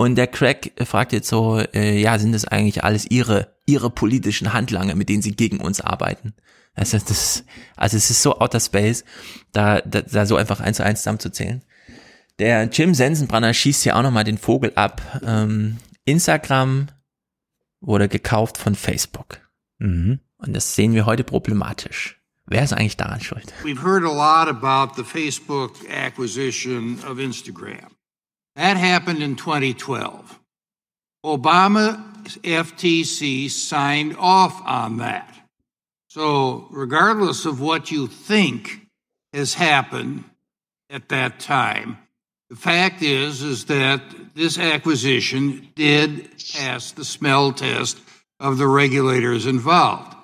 Und 0.00 0.14
der 0.14 0.28
Craig 0.28 0.72
fragt 0.82 1.12
jetzt 1.12 1.28
so, 1.28 1.58
äh, 1.58 2.00
ja, 2.00 2.18
sind 2.18 2.32
das 2.32 2.46
eigentlich 2.46 2.84
alles 2.84 3.04
ihre, 3.10 3.54
ihre 3.66 3.90
politischen 3.90 4.54
Handlanger, 4.54 4.94
mit 4.94 5.10
denen 5.10 5.20
sie 5.20 5.32
gegen 5.32 5.60
uns 5.60 5.82
arbeiten? 5.82 6.32
Also, 6.72 6.96
das, 7.06 7.44
also 7.76 7.98
es 7.98 8.08
ist 8.08 8.22
so 8.22 8.40
outer 8.40 8.60
space, 8.60 9.04
da, 9.52 9.82
da, 9.82 10.00
da 10.00 10.24
so 10.24 10.36
einfach 10.36 10.60
eins 10.60 10.78
zu 10.78 10.84
eins 10.84 11.00
zusammenzuzählen. 11.00 11.62
Der 12.38 12.64
Jim 12.70 12.94
Sensenbrenner 12.94 13.52
schießt 13.52 13.82
hier 13.82 13.94
auch 13.94 14.02
nochmal 14.02 14.24
den 14.24 14.38
Vogel 14.38 14.72
ab. 14.74 15.02
Ähm, 15.22 15.76
Instagram 16.06 16.86
wurde 17.82 18.08
gekauft 18.08 18.56
von 18.56 18.76
Facebook. 18.76 19.42
Mhm. 19.80 20.20
Und 20.38 20.56
das 20.56 20.76
sehen 20.76 20.94
wir 20.94 21.04
heute 21.04 21.24
problematisch. 21.24 22.22
Wer 22.46 22.64
ist 22.64 22.72
eigentlich 22.72 22.96
daran 22.96 23.20
schuld? 23.20 23.52
We've 23.64 23.82
heard 23.82 24.04
a 24.04 24.06
lot 24.06 24.48
about 24.48 24.94
the 24.96 25.04
Facebook 25.04 25.74
acquisition 25.90 26.98
of 27.06 27.18
Instagram. 27.18 27.99
That 28.56 28.76
happened 28.76 29.22
in 29.22 29.36
2012. 29.36 30.38
Obama 31.24 32.10
FTC 32.24 33.50
signed 33.50 34.16
off 34.18 34.60
on 34.64 34.98
that. 34.98 35.34
So, 36.08 36.66
regardless 36.70 37.46
of 37.46 37.60
what 37.60 37.90
you 37.90 38.08
think 38.08 38.86
has 39.32 39.54
happened 39.54 40.24
at 40.88 41.08
that 41.08 41.38
time, 41.38 41.98
the 42.48 42.56
fact 42.56 43.02
is 43.02 43.42
is 43.42 43.66
that 43.66 44.02
this 44.34 44.58
acquisition 44.58 45.68
did 45.76 46.30
pass 46.52 46.90
the 46.90 47.04
smell 47.04 47.52
test 47.52 48.00
of 48.40 48.58
the 48.58 48.66
regulators 48.66 49.46
involved. 49.46 50.16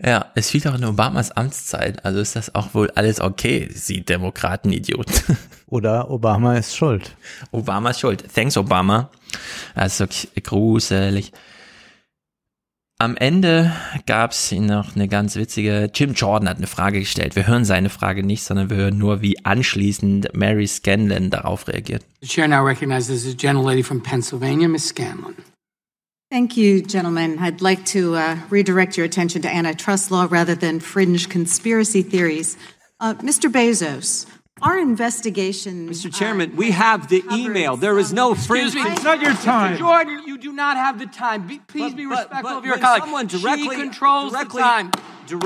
Ja, 0.00 0.26
es 0.36 0.50
fiel 0.50 0.60
doch 0.60 0.76
in 0.76 0.84
Obamas 0.84 1.32
Amtszeit, 1.32 2.04
also 2.04 2.20
ist 2.20 2.36
das 2.36 2.54
auch 2.54 2.72
wohl 2.72 2.88
alles 2.90 3.20
okay, 3.20 3.68
Sie 3.74 4.04
Demokraten-Idioten. 4.04 5.36
Oder 5.68 6.10
Obama 6.10 6.56
ist 6.56 6.76
schuld. 6.76 7.16
Obama 7.52 7.90
ist 7.90 8.00
schuld. 8.00 8.24
Thanks, 8.34 8.56
Obama. 8.56 9.10
Das 9.74 9.94
ist 9.94 10.00
wirklich 10.00 10.44
gruselig. 10.44 11.32
Am 13.00 13.16
Ende 13.16 13.72
gab's 14.06 14.50
noch 14.50 14.96
eine 14.96 15.06
ganz 15.06 15.36
witzige, 15.36 15.88
Jim 15.94 16.14
Jordan 16.14 16.48
hat 16.48 16.56
eine 16.56 16.66
Frage 16.66 16.98
gestellt. 16.98 17.36
Wir 17.36 17.46
hören 17.46 17.64
seine 17.64 17.90
Frage 17.90 18.24
nicht, 18.24 18.42
sondern 18.42 18.70
wir 18.70 18.76
hören 18.76 18.98
nur, 18.98 19.22
wie 19.22 19.44
anschließend 19.44 20.34
Mary 20.34 20.66
Scanlon 20.66 21.30
darauf 21.30 21.68
reagiert. 21.68 22.04
The 22.22 22.26
chair 22.26 22.48
now 22.48 22.64
recognizes 22.64 23.22
the 23.22 23.36
gentlelady 23.36 23.84
from 23.84 24.02
Pennsylvania, 24.02 24.66
Miss 24.66 24.88
Scanlon. 24.88 25.36
Thank 26.28 26.56
you, 26.56 26.82
gentlemen. 26.82 27.38
I'd 27.38 27.60
like 27.60 27.84
to 27.92 28.16
uh, 28.16 28.36
redirect 28.50 28.98
your 28.98 29.06
attention 29.06 29.42
to 29.42 29.48
antitrust 29.48 30.10
law 30.10 30.26
rather 30.28 30.56
than 30.56 30.80
fringe 30.80 31.28
conspiracy 31.28 32.02
theories. 32.02 32.56
Uh, 33.00 33.14
Mr. 33.22 33.48
Bezos, 33.48 34.26
our 34.62 34.78
investigation. 34.78 35.88
Mr. 35.88 36.12
Chairman, 36.12 36.54
we 36.56 36.70
have 36.72 37.08
the 37.08 37.22
email. 37.32 37.76
There 37.76 37.98
is 37.98 38.12
no 38.12 38.34
fringe. 38.34 38.66
Excuse 38.74 38.84
me. 38.84 38.90
It's 38.92 39.04
not 39.04 39.20
your 39.20 39.34
time. 39.34 39.76
Jordan, 39.78 40.22
you 40.26 40.38
do 40.38 40.52
not 40.52 40.76
have 40.76 40.98
the 40.98 41.06
time. 41.06 41.46
Be, 41.46 41.60
please 41.66 41.90
But- 41.92 41.96
be 41.96 42.04
but- 42.06 42.18
respectful 42.18 42.42
but 42.50 42.58
of 42.58 42.64
your 42.66 42.78
colleague. 42.78 43.02
someone 43.04 43.28
she 43.28 43.38
directly- 43.38 43.76
controls 43.76 44.32
directly- 44.32 44.62
the 44.62 44.68
time. 44.68 44.90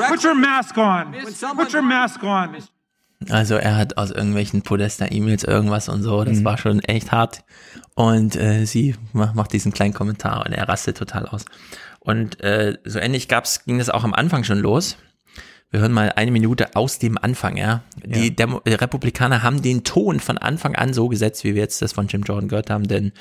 Put 0.09 0.23
your 0.25 0.35
mask 0.35 0.77
on. 0.79 1.13
Put 1.57 1.73
your 1.73 1.83
mask 1.83 2.23
on. 2.23 2.57
Also 3.31 3.55
er 3.55 3.77
hat 3.77 3.99
aus 3.99 4.11
irgendwelchen 4.11 4.63
Podesta-E-Mails 4.63 5.45
irgendwas 5.45 5.89
und 5.89 6.03
so, 6.03 6.25
das 6.25 6.43
war 6.45 6.59
schon 6.59 6.81
echt 6.81 7.13
hart. 7.13 7.45
Und 7.95 8.35
äh, 8.37 8.65
sie 8.65 8.97
ma- 9.13 9.33
macht 9.35 9.53
diesen 9.53 9.73
kleinen 9.73 9.95
Kommentar 9.95 10.45
und 10.47 10.53
er 10.53 10.69
rastet 10.69 10.97
total 10.99 11.27
aus. 11.27 11.45
Und 12.01 12.41
äh, 12.41 12.79
so 12.85 12.99
ähnlich 12.99 13.29
gab's, 13.29 13.65
ging 13.65 13.79
das 13.79 13.91
auch 13.91 14.03
am 14.03 14.13
Anfang 14.15 14.43
schon 14.43 14.59
los. 14.59 14.97
Wir 15.73 15.81
hören 15.81 15.93
mal 15.93 16.13
eine 16.17 16.31
Minute 16.31 16.77
aus 16.77 16.99
dem 16.99 17.17
Anfang, 17.17 17.57
ja. 17.57 17.83
Die 18.05 18.37
Demo 18.37 18.61
äh, 18.67 18.75
Republikaner 18.75 19.43
haben 19.43 19.63
den 19.63 19.85
Ton 19.85 20.21
von 20.21 20.37
Anfang 20.37 20.75
an 20.75 20.93
so 20.93 21.09
gesetzt, 21.09 21.45
wie 21.45 21.55
wir 21.55 21.63
jetzt 21.63 21.81
das 21.81 21.95
von 21.95 22.09
Jim 22.09 22.25
Jordan 22.25 22.49
gehört 22.49 22.69
haben, 22.69 22.87
denn 22.87 23.13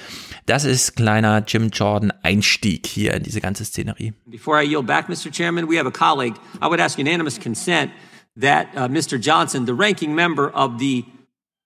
das 0.47 0.65
ist 0.65 0.97
kleiner 0.97 1.45
Jim 1.47 1.69
Jordan 1.69 2.11
Einstieg 2.23 2.85
hier 2.85 3.13
in 3.13 3.23
diese 3.23 3.39
ganze 3.39 3.63
Szenerie. 3.63 4.13
Before 4.25 4.61
I 4.61 4.67
yield 4.67 4.85
back, 4.85 5.07
Mr. 5.07 5.31
Chairman, 5.31 5.69
we 5.69 5.77
have 5.77 5.87
a 5.87 5.91
colleague. 5.91 6.35
I 6.61 6.67
would 6.67 6.81
ask 6.81 6.99
unanimous 6.99 7.39
consent 7.39 7.89
that 8.37 8.67
uh, 8.75 8.89
Mr. 8.89 9.17
Johnson, 9.17 9.65
the 9.65 9.73
ranking 9.73 10.13
member 10.13 10.49
of 10.49 10.77
the 10.77 11.05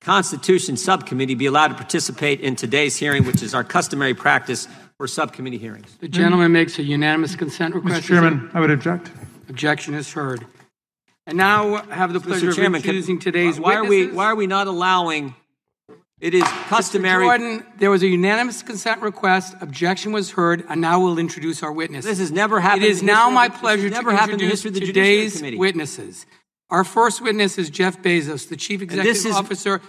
Constitution 0.02 0.78
Subcommittee, 0.78 1.34
be 1.34 1.48
allowed 1.48 1.70
to 1.70 1.76
participate 1.76 2.42
in 2.42 2.56
today's 2.56 2.96
hearing, 2.96 3.26
which 3.26 3.42
is 3.42 3.56
our 3.56 3.64
customary 3.64 4.14
practice 4.14 4.68
for 4.98 5.08
subcommittee 5.08 5.58
hearings. 5.58 5.98
The 6.00 6.08
gentleman 6.08 6.52
makes 6.52 6.78
a 6.78 6.84
unanimous 6.84 7.36
consent 7.36 7.74
request. 7.74 8.04
Mr. 8.04 8.08
Chairman, 8.08 8.52
I 8.54 8.60
would 8.60 8.70
object. 8.70 9.10
Objection 9.50 9.96
is 9.96 10.14
heard. 10.14 10.46
And 11.28 11.38
now 11.38 11.78
have 11.90 12.14
the 12.14 12.20
pleasure 12.20 12.52
Mr. 12.52 12.56
Chairman, 12.56 12.80
of 12.80 12.86
introducing 12.86 13.20
today's 13.20 13.60
why 13.60 13.76
are 13.76 13.84
we 13.84 14.08
why 14.08 14.26
are 14.26 14.36
we 14.36 14.48
not 14.48 14.68
allowing? 14.68 15.36
It 16.22 16.34
is 16.34 16.44
customary. 16.68 17.26
Mr. 17.26 17.28
Jordan, 17.28 17.66
there 17.78 17.92
was 17.92 18.02
a 18.02 18.08
unanimous 18.08 18.64
consent 18.64 19.02
request. 19.02 19.56
Objection 19.60 20.12
was 20.14 20.32
heard, 20.32 20.64
and 20.70 20.80
now 20.80 21.02
we'll 21.02 21.18
introduce 21.20 21.62
our 21.62 21.72
witnesses. 21.72 22.10
This 22.10 22.20
has 22.20 22.32
never 22.32 22.60
happened 22.62 22.84
It 22.84 22.90
is 22.90 23.04
now 23.04 23.30
my 23.30 23.50
the- 23.50 23.58
pleasure 23.58 23.90
to 23.90 24.00
in 24.00 24.18
introduce 24.18 24.64
the 24.64 24.72
today's 24.80 25.42
witnesses. 25.42 26.26
Our 26.70 26.84
first 26.84 27.22
witness 27.22 27.58
is 27.58 27.70
Jeff 27.70 28.02
Bezos, 28.02 28.48
the 28.48 28.56
Chief 28.56 28.82
Executive 28.82 29.26
is- 29.26 29.36
Officer. 29.36 29.82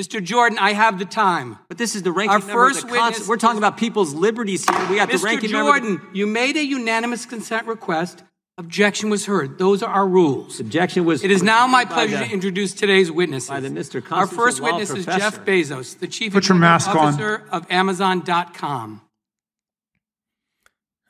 Mr. 0.00 0.22
Jordan, 0.22 0.56
I 0.58 0.72
have 0.72 0.98
the 0.98 1.04
time. 1.04 1.58
But 1.68 1.76
this 1.76 1.94
is 1.94 2.02
the 2.02 2.12
ranking 2.12 2.30
Our 2.32 2.38
member 2.38 2.52
first 2.52 2.86
the 2.86 2.92
witness 2.92 3.28
We're 3.28 3.36
talking 3.36 3.58
about 3.58 3.76
people's 3.76 4.14
liberties 4.14 4.64
here. 4.68 4.86
We 4.88 4.96
have 4.96 5.10
the 5.10 5.16
Mr. 5.18 5.24
ranking 5.24 5.52
member. 5.52 5.76
of 5.76 5.82
the- 5.82 5.88
Jordan, 5.90 6.08
you 6.14 6.26
made 6.26 6.56
a 6.56 6.64
unanimous 6.64 7.26
consent 7.26 7.66
request. 7.66 8.22
Objection 8.64 9.10
was 9.10 9.26
heard. 9.26 9.58
Those 9.58 9.82
are 9.82 9.92
our 9.92 10.06
rules. 10.08 10.60
Objection 10.60 11.04
was. 11.04 11.22
It 11.24 11.30
is 11.30 11.42
now 11.42 11.66
my 11.66 11.84
pleasure 11.84 12.18
the- 12.18 12.26
to 12.26 12.32
introduce 12.32 12.74
today's 12.74 13.10
witnesses. 13.10 13.48
by 13.50 13.60
the 13.60 13.68
Mr. 13.68 13.96
Our 13.96 14.02
Constitutional 14.02 14.44
first 14.44 14.60
Law 14.60 14.66
witness 14.66 14.90
is 14.90 15.04
professor. 15.04 15.18
Jeff 15.20 15.44
Bezos, 15.44 15.98
the 16.00 16.06
Chief 16.08 16.32
Put 16.32 16.48
your 16.48 16.56
Executive 16.56 16.60
mask 16.60 16.88
on. 16.94 16.96
Officer 17.08 17.42
of 17.50 17.66
Amazon.com. 17.70 19.00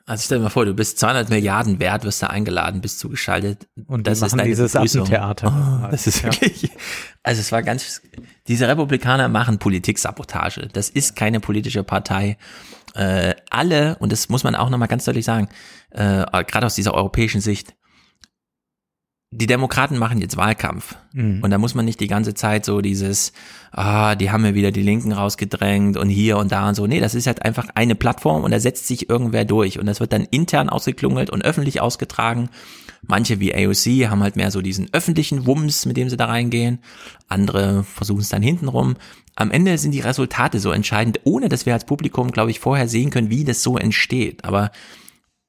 Also 0.05 0.23
stell 0.25 0.39
dir 0.39 0.43
mal 0.43 0.49
vor, 0.49 0.65
du 0.65 0.73
bist 0.73 0.99
200 0.99 1.29
Milliarden 1.29 1.79
wert, 1.79 2.03
wirst 2.03 2.21
da 2.21 2.27
eingeladen, 2.27 2.81
bist 2.81 2.99
zugeschaltet. 2.99 3.67
Und 3.87 4.05
das 4.05 4.21
ist 4.21 4.35
dieses. 4.43 4.75
Affentheater. 4.75 5.47
Oh, 5.85 5.91
das 5.91 6.07
ist 6.07 6.23
Ja. 6.23 6.31
wirklich, 6.33 6.69
also 7.23 7.39
es 7.39 7.53
war 7.53 7.63
ganz, 7.63 8.01
diese 8.47 8.67
Republikaner 8.67 9.29
machen 9.29 9.59
Politiksabotage. 9.59 10.67
Das 10.73 10.89
ist 10.89 11.15
keine 11.15 11.39
politische 11.39 11.83
Partei. 11.85 12.37
Äh, 12.93 13.35
alle, 13.49 13.97
und 13.99 14.11
das 14.11 14.29
muss 14.29 14.43
man 14.43 14.55
auch 14.55 14.69
nochmal 14.69 14.87
ganz 14.87 15.05
deutlich 15.05 15.25
sagen, 15.25 15.49
äh, 15.91 16.25
gerade 16.45 16.65
aus 16.65 16.75
dieser 16.75 16.93
europäischen 16.93 17.41
Sicht, 17.41 17.73
die 19.35 19.47
Demokraten 19.47 19.97
machen 19.97 20.21
jetzt 20.21 20.37
Wahlkampf. 20.37 20.95
Mhm. 21.13 21.39
Und 21.41 21.49
da 21.49 21.57
muss 21.57 21.73
man 21.73 21.85
nicht 21.85 21.99
die 21.99 22.07
ganze 22.07 22.33
Zeit 22.33 22.65
so 22.65 22.81
dieses, 22.81 23.33
ah, 23.71 24.15
die 24.15 24.31
haben 24.31 24.43
mir 24.43 24.53
wieder 24.53 24.71
die 24.71 24.83
Linken 24.83 25.11
rausgedrängt 25.11 25.97
und 25.97 26.09
hier 26.09 26.37
und 26.37 26.51
da 26.51 26.69
und 26.69 26.75
so. 26.75 26.85
Nee, 26.85 26.99
das 26.99 27.15
ist 27.15 27.25
halt 27.25 27.43
einfach 27.43 27.69
eine 27.73 27.95
Plattform 27.95 28.43
und 28.43 28.51
da 28.51 28.59
setzt 28.59 28.87
sich 28.87 29.09
irgendwer 29.09 29.45
durch. 29.45 29.79
Und 29.79 29.87
das 29.87 29.99
wird 29.99 30.13
dann 30.13 30.27
intern 30.29 30.69
ausgeklungelt 30.69 31.31
und 31.31 31.43
öffentlich 31.43 31.81
ausgetragen. 31.81 32.49
Manche 33.01 33.39
wie 33.39 33.53
AOC 33.53 34.09
haben 34.09 34.23
halt 34.23 34.35
mehr 34.35 34.51
so 34.51 34.61
diesen 34.61 34.87
öffentlichen 34.93 35.45
Wumms, 35.45 35.85
mit 35.85 35.97
dem 35.97 36.09
sie 36.09 36.17
da 36.17 36.25
reingehen. 36.25 36.79
Andere 37.27 37.83
versuchen 37.83 38.21
es 38.21 38.29
dann 38.29 38.43
hintenrum. 38.43 38.95
Am 39.35 39.51
Ende 39.51 39.77
sind 39.77 39.91
die 39.91 39.99
Resultate 39.99 40.59
so 40.59 40.71
entscheidend, 40.71 41.21
ohne 41.23 41.49
dass 41.49 41.65
wir 41.65 41.73
als 41.73 41.85
Publikum, 41.85 42.31
glaube 42.31 42.51
ich, 42.51 42.59
vorher 42.59 42.87
sehen 42.87 43.09
können, 43.09 43.29
wie 43.29 43.43
das 43.43 43.63
so 43.63 43.77
entsteht. 43.77 44.45
Aber 44.45 44.71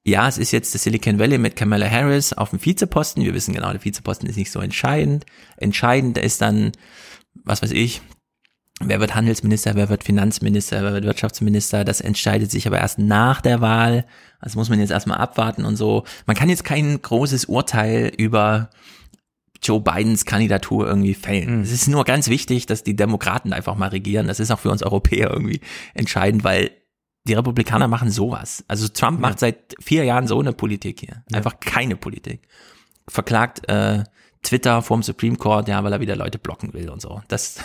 ja, 0.07 0.29
es 0.29 0.39
ist 0.39 0.53
jetzt 0.53 0.75
das 0.75 0.83
Silicon 0.83 1.19
Valley 1.19 1.39
mit 1.39 1.57
Kamala 1.57 1.89
Harris 1.89 2.33
auf 2.33 2.51
dem 2.51 2.65
Vizeposten. 2.65 3.25
Wir 3.25 3.35
wissen 3.35 3.55
genau, 3.55 3.73
der 3.73 3.85
Vizeposten 3.85 4.29
ist 4.29 4.37
nicht 4.37 4.53
so 4.53 4.61
entscheidend. 4.61 5.25
Entscheidend 5.57 6.19
ist 6.19 6.43
dann, 6.43 6.73
was 7.45 7.63
weiß 7.63 7.73
ich, 7.73 8.03
wer 8.81 9.01
wird 9.01 9.15
Handelsminister, 9.15 9.75
wer 9.75 9.89
wird 9.89 10.05
Finanzminister, 10.05 10.83
wer 10.83 10.93
wird 10.93 11.05
Wirtschaftsminister, 11.05 11.85
das 11.85 12.01
entscheidet 12.01 12.51
sich 12.51 12.67
aber 12.67 12.79
erst 12.79 12.99
nach 12.99 13.41
der 13.41 13.61
Wahl. 13.61 14.05
Das 14.43 14.57
muss 14.57 14.69
man 14.69 14.79
jetzt 14.81 14.91
erstmal 14.91 15.19
abwarten 15.19 15.65
und 15.65 15.77
so. 15.77 16.05
Man 16.27 16.37
kann 16.37 16.51
jetzt 16.51 16.65
kein 16.65 17.01
großes 17.01 17.47
Urteil 17.47 18.13
über 18.17 18.71
Joe 19.65 19.81
Bidens 19.81 20.25
Kandidatur 20.25 20.87
irgendwie 20.87 21.15
fällen. 21.15 21.63
Es 21.63 21.73
ist 21.73 21.89
nur 21.89 22.05
ganz 22.05 22.29
wichtig, 22.29 22.67
dass 22.67 22.83
die 22.83 22.97
Demokraten 22.97 23.53
einfach 23.53 23.77
mal 23.77 23.89
regieren. 23.89 24.27
Das 24.27 24.41
ist 24.41 24.51
auch 24.51 24.59
für 24.61 24.71
uns 24.71 24.83
Europäer 24.83 25.31
irgendwie 25.31 25.61
entscheidend, 25.95 26.45
weil 26.45 26.71
die 27.27 27.35
Republikaner 27.35 27.89
machen 27.89 28.11
sowas. 28.11 28.65
Also 28.69 28.89
Trump 28.89 29.21
macht 29.21 29.39
seit 29.39 29.75
vier 29.81 30.05
Jahren 30.05 30.27
so 30.27 30.39
eine 30.39 30.53
Politik 30.53 31.01
hier. 31.01 31.25
Einfach 31.33 31.59
keine 31.61 31.97
Politik. 31.97 32.47
Verklagt 33.09 33.69
äh, 33.69 34.05
Twitter 34.43 34.83
vorm 34.83 35.03
Supreme 35.03 35.37
Court, 35.37 35.69
ja, 35.69 35.83
weil 35.83 35.93
er 35.93 36.01
wieder 36.01 36.17
Leute 36.17 36.39
blocken 36.39 36.75
will 36.75 36.91
und 36.91 37.01
so. 37.01 37.23
Das 37.29 37.57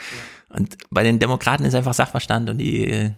und 0.48 0.76
bei 0.90 1.04
den 1.04 1.20
Demokraten 1.20 1.64
ist 1.64 1.74
einfach 1.74 1.94
Sachverstand 1.94 2.50
und 2.50 2.58
die 2.58 2.90
äh, 2.90 3.12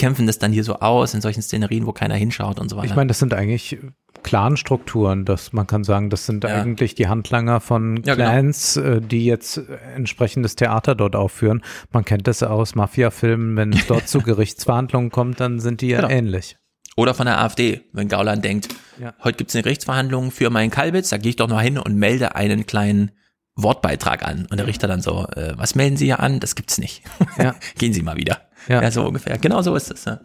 kämpfen 0.00 0.26
das 0.26 0.38
dann 0.38 0.50
hier 0.52 0.64
so 0.64 0.76
aus 0.80 1.14
in 1.14 1.20
solchen 1.20 1.42
Szenerien, 1.42 1.86
wo 1.86 1.92
keiner 1.92 2.14
hinschaut 2.16 2.58
und 2.58 2.68
so 2.68 2.76
weiter. 2.76 2.86
Ich 2.88 2.96
meine, 2.96 3.08
das 3.08 3.18
sind 3.20 3.32
eigentlich 3.34 3.78
Clan-Strukturen, 4.22 5.24
dass 5.24 5.52
man 5.52 5.66
kann 5.66 5.84
sagen, 5.84 6.08
das 6.10 6.26
sind 6.26 6.44
Ja. 6.44 6.50
eigentlich 6.62 6.94
die 6.94 7.08
Handlanger 7.08 7.60
von 7.60 7.96
Ja, 8.04 8.14
genau. 8.14 8.30
Clans, 8.30 8.76
äh, 8.76 9.00
die 9.00 9.24
jetzt 9.24 9.60
entsprechendes 9.94 10.56
Theater 10.56 10.94
dort 10.94 11.16
aufführen. 11.16 11.62
Man 11.92 12.04
kennt 12.04 12.26
das 12.26 12.42
aus 12.42 12.74
Mafia-Filmen, 12.74 13.56
wenn 13.56 13.72
es 13.72 13.86
dort 13.86 14.08
zu 14.08 14.20
Gerichtsverhandlungen 14.20 15.10
kommt, 15.10 15.40
dann 15.40 15.60
sind 15.60 15.80
die 15.80 15.88
ja 15.88 16.00
Genau. 16.00 16.10
ähnlich. 16.10 16.56
Oder 16.96 17.14
von 17.14 17.26
der 17.26 17.40
AfD, 17.40 17.82
wenn 17.92 18.08
Gauland 18.08 18.44
denkt, 18.44 18.68
Ja. 18.98 19.14
heute 19.24 19.38
gibt's 19.38 19.54
eine 19.54 19.62
Gerichtsverhandlung 19.62 20.30
für 20.30 20.50
meinen 20.50 20.70
Kalbitz, 20.70 21.10
da 21.10 21.18
gehe 21.18 21.30
ich 21.30 21.36
doch 21.36 21.48
noch 21.48 21.60
hin 21.60 21.78
und 21.78 21.94
melde 21.96 22.34
einen 22.34 22.66
kleinen 22.66 23.10
Wortbeitrag 23.56 24.22
an. 24.26 24.46
Und 24.50 24.56
der 24.58 24.66
Richter 24.66 24.88
dann 24.88 25.00
so, 25.02 25.26
äh, 25.36 25.52
was 25.56 25.74
melden 25.74 25.96
Sie 25.96 26.06
hier 26.06 26.20
an? 26.20 26.40
Das 26.40 26.54
gibt's 26.54 26.78
nicht. 26.78 27.02
Ja. 27.38 27.54
Gehen 27.78 27.92
Sie 27.92 28.02
mal 28.02 28.16
wieder. 28.16 28.38
Ja. 28.68 28.82
Ja. 28.82 28.90
so 28.90 29.06
ungefähr. 29.06 29.38
Genau 29.38 29.62
so 29.62 29.74
ist 29.74 29.90
es. 29.90 30.04
Ja. 30.04 30.20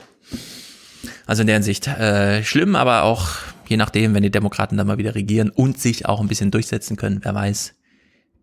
Also 1.25 1.41
in 1.41 1.47
der 1.47 1.55
Hinsicht 1.55 1.87
äh, 1.87 2.43
schlimm, 2.43 2.75
aber 2.75 3.03
auch 3.03 3.29
je 3.67 3.77
nachdem, 3.77 4.13
wenn 4.13 4.23
die 4.23 4.31
Demokraten 4.31 4.77
dann 4.77 4.87
mal 4.87 4.97
wieder 4.97 5.15
regieren 5.15 5.49
und 5.49 5.79
sich 5.79 6.05
auch 6.05 6.21
ein 6.21 6.27
bisschen 6.27 6.51
durchsetzen 6.51 6.97
können, 6.97 7.19
wer 7.23 7.33
weiß. 7.33 7.73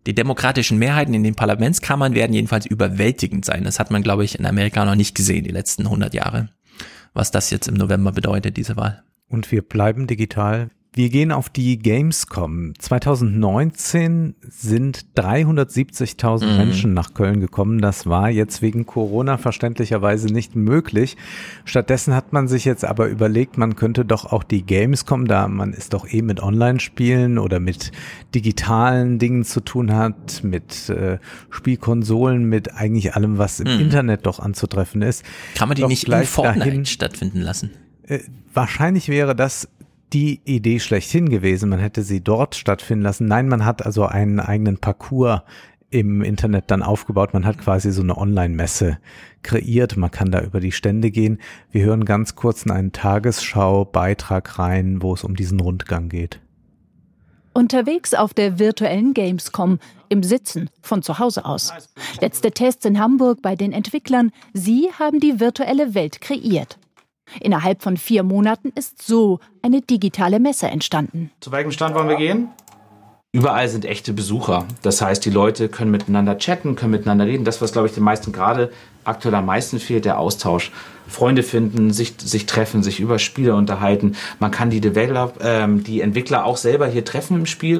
Die 0.05 0.13
demokratischen 0.15 0.77
Mehrheiten 0.77 1.13
in 1.13 1.23
den 1.23 1.35
Parlamentskammern 1.35 2.13
werden 2.13 2.33
jedenfalls 2.33 2.65
überwältigend 2.65 3.45
sein. 3.45 3.63
Das 3.63 3.79
hat 3.79 3.89
man, 3.89 4.03
glaube 4.03 4.25
ich, 4.25 4.37
in 4.37 4.45
Amerika 4.45 4.83
noch 4.83 4.95
nicht 4.95 5.15
gesehen, 5.15 5.45
die 5.45 5.51
letzten 5.51 5.83
100 5.83 6.13
Jahre. 6.13 6.49
Was 7.13 7.31
das 7.31 7.51
jetzt 7.51 7.67
im 7.67 7.75
November 7.75 8.11
bedeutet, 8.11 8.57
diese 8.57 8.75
Wahl. 8.75 9.03
Und 9.29 9.51
wir 9.51 9.61
bleiben 9.61 10.07
digital. 10.07 10.71
Wir 10.95 11.09
gehen 11.09 11.31
auf 11.31 11.49
die 11.49 11.79
Gamescom. 11.79 12.73
2019 12.77 14.35
sind 14.47 15.05
370.000 15.15 16.45
Mhm. 16.51 16.57
Menschen 16.57 16.93
nach 16.93 17.15
Köln 17.15 17.39
gekommen. 17.39 17.79
Das 17.81 18.05
war 18.05 18.29
jetzt 18.29 18.61
wegen 18.61 18.85
Corona 18.85 19.37
verständlicherweise 19.39 20.27
nicht 20.27 20.55
möglich. 20.55 21.17
Stattdessen 21.65 22.13
hat 22.13 22.31
man 22.31 22.47
sich 22.47 22.63
jetzt 22.65 22.85
aber 22.85 23.07
überlegt, 23.07 23.57
man 23.57 23.75
könnte 23.75 24.05
doch 24.05 24.25
auch 24.31 24.43
die 24.43 24.63
Gamescom, 24.63 25.25
da 25.27 25.47
man 25.47 25.73
es 25.73 25.89
doch 25.89 26.07
eh 26.07 26.21
mit 26.21 26.43
Online-Spielen 26.43 27.39
oder 27.39 27.59
mit 27.59 27.91
digitalen 28.35 29.17
Dingen 29.17 29.45
zu 29.45 29.61
tun 29.61 29.93
hat, 29.93 30.43
mit 30.43 30.89
äh, 30.89 31.17
Spielkonsolen, 31.49 32.45
mit 32.45 32.75
eigentlich 32.75 33.15
allem, 33.15 33.39
was 33.39 33.59
im 33.59 33.73
Mhm. 33.73 33.79
Internet 33.81 34.27
doch 34.27 34.39
anzutreffen 34.39 35.01
ist. 35.01 35.23
Kann 35.55 35.69
man 35.69 35.75
die 35.75 35.85
nicht 35.87 36.03
in 36.03 36.07
gleich 36.09 36.29
Fortnite 36.29 36.59
dahin- 36.69 36.85
stattfinden 36.85 37.39
lassen? 37.41 37.71
äh, 38.05 38.19
wahrscheinlich 38.53 39.07
wäre 39.09 39.33
das 39.35 39.67
die 40.13 40.41
Idee 40.45 40.79
schlechthin 40.79 41.29
gewesen. 41.29 41.69
Man 41.69 41.79
hätte 41.79 42.03
sie 42.03 42.23
dort 42.23 42.55
stattfinden 42.55 43.03
lassen. 43.03 43.27
Nein, 43.27 43.47
man 43.47 43.65
hat 43.65 43.85
also 43.85 44.05
einen 44.05 44.39
eigenen 44.39 44.77
Parcours 44.77 45.41
im 45.89 46.23
Internet 46.23 46.71
dann 46.71 46.81
aufgebaut. 46.81 47.33
Man 47.33 47.45
hat 47.45 47.59
quasi 47.59 47.91
so 47.91 48.01
eine 48.01 48.17
Online-Messe 48.17 48.97
kreiert. 49.43 49.95
Man 49.95 50.11
kann 50.11 50.31
da 50.31 50.41
über 50.41 50.59
die 50.59 50.71
Stände 50.71 51.11
gehen. 51.11 51.39
Wir 51.71 51.85
hören 51.85 52.05
ganz 52.05 52.35
kurz 52.35 52.63
in 52.63 52.71
einen 52.71 52.91
Tagesschau-Beitrag 52.91 54.57
rein, 54.57 55.01
wo 55.01 55.13
es 55.13 55.23
um 55.23 55.35
diesen 55.35 55.59
Rundgang 55.59 56.09
geht. 56.09 56.39
Unterwegs 57.53 58.15
auf 58.15 58.33
der 58.33 58.57
virtuellen 58.57 59.13
Gamescom, 59.13 59.77
im 60.09 60.23
Sitzen, 60.23 60.71
von 60.81 61.03
zu 61.03 61.19
Hause 61.19 61.45
aus. 61.45 61.71
Letzte 62.19 62.51
Tests 62.51 62.85
in 62.85 62.99
Hamburg 62.99 63.43
bei 63.43 63.55
den 63.55 63.71
Entwicklern. 63.71 64.31
Sie 64.53 64.89
haben 64.97 65.19
die 65.19 65.39
virtuelle 65.39 65.93
Welt 65.93 66.19
kreiert. 66.19 66.79
Innerhalb 67.39 67.81
von 67.81 67.97
vier 67.97 68.23
Monaten 68.23 68.71
ist 68.75 69.01
so 69.01 69.39
eine 69.61 69.81
digitale 69.81 70.39
Messe 70.39 70.67
entstanden. 70.67 71.31
Zu 71.39 71.51
welchem 71.51 71.71
Stand 71.71 71.95
wollen 71.95 72.09
wir 72.09 72.17
gehen? 72.17 72.49
Überall 73.35 73.67
sind 73.67 73.83
echte 73.85 74.13
Besucher. 74.13 74.67
Das 74.83 75.01
heißt, 75.01 75.25
die 75.25 75.31
Leute 75.31 75.67
können 75.67 75.89
miteinander 75.89 76.37
chatten, 76.37 76.75
können 76.75 76.91
miteinander 76.91 77.25
reden. 77.25 77.45
Das, 77.45 77.61
was, 77.61 77.71
glaube 77.71 77.87
ich, 77.87 77.95
den 77.95 78.03
meisten 78.03 78.31
gerade 78.31 78.71
aktuell 79.05 79.33
am 79.33 79.47
meisten 79.47 79.79
fehlt, 79.79 80.05
der 80.05 80.19
Austausch. 80.19 80.71
Freunde 81.07 81.41
finden, 81.41 81.91
sich, 81.91 82.13
sich 82.19 82.45
treffen, 82.45 82.83
sich 82.83 82.99
über 82.99 83.17
Spiele 83.17 83.55
unterhalten. 83.55 84.15
Man 84.39 84.51
kann 84.51 84.69
die 84.69 84.81
Developer, 84.81 85.33
ähm, 85.43 85.83
die 85.83 86.01
Entwickler 86.01 86.45
auch 86.45 86.57
selber 86.57 86.85
hier 86.85 87.03
treffen 87.03 87.37
im 87.37 87.45
Spiel. 87.47 87.79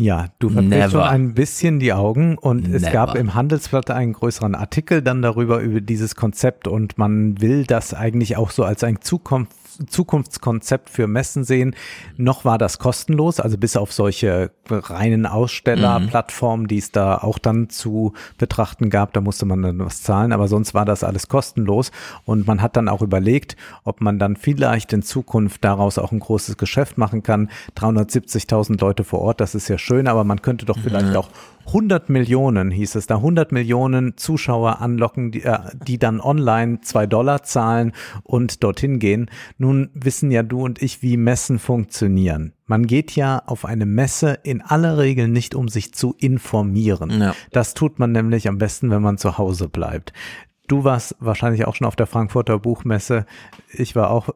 Ja, 0.00 0.26
du 0.38 0.48
verdrehst 0.48 0.92
schon 0.92 1.00
ein 1.00 1.34
bisschen 1.34 1.80
die 1.80 1.92
Augen 1.92 2.38
und 2.38 2.68
es 2.68 2.82
Never. 2.82 2.92
gab 2.92 3.14
im 3.16 3.34
Handelsblatt 3.34 3.90
einen 3.90 4.12
größeren 4.12 4.54
Artikel 4.54 5.02
dann 5.02 5.22
darüber, 5.22 5.58
über 5.58 5.80
dieses 5.80 6.14
Konzept 6.14 6.68
und 6.68 6.98
man 6.98 7.40
will 7.40 7.64
das 7.64 7.94
eigentlich 7.94 8.36
auch 8.36 8.52
so 8.52 8.62
als 8.62 8.84
ein 8.84 9.00
Zukunft, 9.00 9.52
Zukunftskonzept 9.88 10.88
für 10.88 11.08
Messen 11.08 11.42
sehen. 11.42 11.74
Noch 12.16 12.44
war 12.44 12.58
das 12.58 12.78
kostenlos, 12.78 13.40
also 13.40 13.58
bis 13.58 13.76
auf 13.76 13.92
solche 13.92 14.52
reinen 14.70 15.26
Ausstellerplattformen, 15.26 16.66
die 16.66 16.78
es 16.78 16.92
da 16.92 17.18
auch 17.18 17.38
dann 17.38 17.68
zu 17.70 18.12
betrachten 18.36 18.90
gab, 18.90 19.12
da 19.12 19.20
musste 19.20 19.46
man 19.46 19.62
dann 19.62 19.78
was 19.78 20.02
zahlen, 20.02 20.32
aber 20.32 20.48
sonst 20.48 20.74
war 20.74 20.84
das 20.84 21.04
alles 21.04 21.28
kostenlos 21.28 21.90
und 22.24 22.46
man 22.46 22.62
hat 22.62 22.76
dann 22.76 22.88
auch 22.88 23.02
überlegt, 23.02 23.56
ob 23.84 24.00
man 24.00 24.18
dann 24.18 24.36
vielleicht 24.36 24.92
in 24.92 25.02
Zukunft 25.02 25.64
daraus 25.64 25.98
auch 25.98 26.12
ein 26.12 26.20
großes 26.20 26.56
Geschäft 26.56 26.98
machen 26.98 27.22
kann. 27.22 27.50
370.000 27.76 28.80
Leute 28.80 29.04
vor 29.04 29.20
Ort, 29.20 29.40
das 29.40 29.54
ist 29.54 29.68
ja 29.68 29.78
schön, 29.78 30.08
aber 30.08 30.24
man 30.24 30.42
könnte 30.42 30.66
doch 30.66 30.78
vielleicht 30.78 31.16
auch 31.16 31.30
100 31.68 32.08
Millionen, 32.08 32.70
hieß 32.70 32.94
es 32.94 33.06
da, 33.06 33.16
100 33.16 33.52
Millionen 33.52 34.16
Zuschauer 34.16 34.80
anlocken, 34.80 35.30
die, 35.32 35.42
äh, 35.42 35.58
die 35.86 35.98
dann 35.98 36.20
online 36.20 36.80
zwei 36.80 37.06
Dollar 37.06 37.42
zahlen 37.42 37.92
und 38.22 38.64
dorthin 38.64 38.98
gehen. 38.98 39.30
Nun 39.58 39.90
wissen 39.92 40.30
ja 40.30 40.42
du 40.42 40.64
und 40.64 40.80
ich, 40.82 41.02
wie 41.02 41.16
Messen 41.16 41.58
funktionieren. 41.58 42.52
Man 42.68 42.86
geht 42.86 43.16
ja 43.16 43.42
auf 43.46 43.64
eine 43.64 43.86
Messe 43.86 44.38
in 44.44 44.60
aller 44.60 44.98
Regel 44.98 45.26
nicht, 45.26 45.54
um 45.54 45.68
sich 45.68 45.92
zu 45.94 46.14
informieren. 46.18 47.20
Ja. 47.20 47.34
Das 47.50 47.74
tut 47.74 47.98
man 47.98 48.12
nämlich 48.12 48.46
am 48.46 48.58
besten, 48.58 48.90
wenn 48.90 49.02
man 49.02 49.18
zu 49.18 49.38
Hause 49.38 49.68
bleibt. 49.68 50.12
Du 50.68 50.84
warst 50.84 51.16
wahrscheinlich 51.18 51.66
auch 51.66 51.74
schon 51.74 51.86
auf 51.86 51.96
der 51.96 52.06
Frankfurter 52.06 52.58
Buchmesse. 52.58 53.24
Ich 53.72 53.96
war 53.96 54.10
auch 54.10 54.28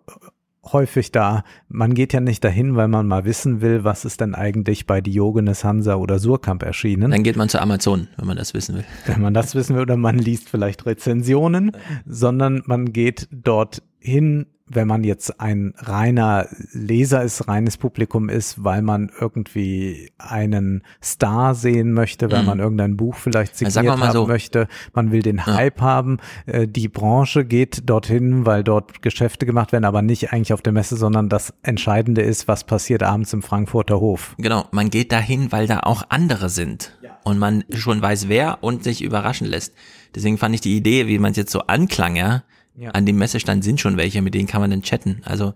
häufig 0.65 1.13
da. 1.13 1.45
Man 1.69 1.95
geht 1.95 2.13
ja 2.13 2.21
nicht 2.21 2.43
dahin, 2.43 2.77
weil 2.77 2.89
man 2.89 3.07
mal 3.07 3.25
wissen 3.25 3.61
will, 3.61 3.85
was 3.85 4.05
ist 4.05 4.21
denn 4.21 4.35
eigentlich 4.35 4.87
bei 4.87 5.01
Diogenes 5.01 5.65
Hansa 5.65 5.97
oder 5.97 6.19
Surkamp 6.19 6.63
erschienen. 6.63 7.11
Dann 7.11 7.23
geht 7.23 7.37
man 7.37 7.49
zu 7.49 7.61
Amazon, 7.61 8.09
wenn 8.17 8.27
man 8.27 8.37
das 8.37 8.55
wissen 8.55 8.77
will. 8.77 8.85
wenn 9.07 9.21
man 9.21 9.35
das 9.35 9.55
wissen 9.55 9.77
will 9.77 9.83
oder 9.83 9.97
man 9.97 10.19
liest 10.19 10.49
vielleicht 10.49 10.87
Rezensionen, 10.87 11.73
sondern 12.07 12.63
man 12.65 12.93
geht 12.93 13.29
dort 13.31 13.83
hin, 13.99 14.47
wenn 14.75 14.89
man 14.89 15.05
jetzt 15.05 15.41
ein 15.41 15.75
reiner 15.79 16.47
Leser 16.73 17.23
ist, 17.23 17.49
reines 17.49 17.77
Publikum 17.77 18.29
ist, 18.29 18.65
weil 18.65 18.83
man 18.83 19.11
irgendwie 19.21 20.11
einen 20.19 20.83
Star 21.03 21.55
sehen 21.55 21.93
möchte, 21.93 22.31
weil 22.31 22.41
Mhm. 22.41 22.47
man 22.47 22.59
irgendein 22.61 22.97
Buch 22.97 23.15
vielleicht 23.17 23.61
Ja, 23.61 23.71
signiert 23.71 23.99
mal 23.99 24.09
haben 24.09 24.13
so. 24.13 24.27
möchte, 24.27 24.69
man 24.95 25.13
will 25.13 25.23
den 25.23 25.47
Hype 25.47 25.81
haben, 25.81 26.19
äh, 26.47 26.67
die 26.67 26.89
Branche 26.89 27.45
geht 27.45 27.89
dorthin, 27.89 28.47
weil 28.47 28.65
dort 28.65 29.03
Geschäfte 29.03 29.47
gemacht 29.47 29.73
werden, 29.73 29.85
aber 29.85 30.03
nicht 30.03 30.33
eigentlich 30.33 30.53
auf 30.53 30.63
der 30.63 30.73
Messe, 30.73 30.97
sondern 30.97 31.29
das 31.29 31.53
Entscheidende 31.63 32.23
ist, 32.23 32.49
was 32.49 32.65
passiert 32.65 33.03
abends 33.03 33.33
im 33.33 33.43
Frankfurter 33.43 34.01
Hof. 34.01 34.35
Genau, 34.39 34.67
man 34.73 34.91
geht 34.91 35.13
dahin, 35.13 35.53
weil 35.53 35.67
da 35.67 35.81
auch 35.81 36.03
andere 36.09 36.49
sind 36.49 36.97
und 37.25 37.39
man 37.39 37.65
schon 37.75 38.03
weiß, 38.03 38.29
wer 38.29 38.59
und 38.63 38.85
sich 38.85 39.03
überraschen 39.03 39.47
lässt. 39.47 39.75
Deswegen 40.15 40.39
fand 40.39 40.55
ich 40.55 40.61
die 40.61 40.77
Idee, 40.77 41.07
wie 41.07 41.19
man 41.19 41.31
es 41.31 41.37
jetzt 41.37 41.53
so 41.53 41.61
anklang, 41.61 42.17
ja, 42.17 42.43
Ja. 42.75 42.91
an 42.93 43.05
dem 43.05 43.19
Messestand 43.19 43.63
sind 43.65 43.81
schon 43.81 43.99
welche, 43.99 44.23
mit 44.23 44.35
denen 44.35 44.47
kann 44.47 44.63
man 44.63 44.71
dann 44.71 44.83
chatten. 44.83 45.21
Also 45.25 45.53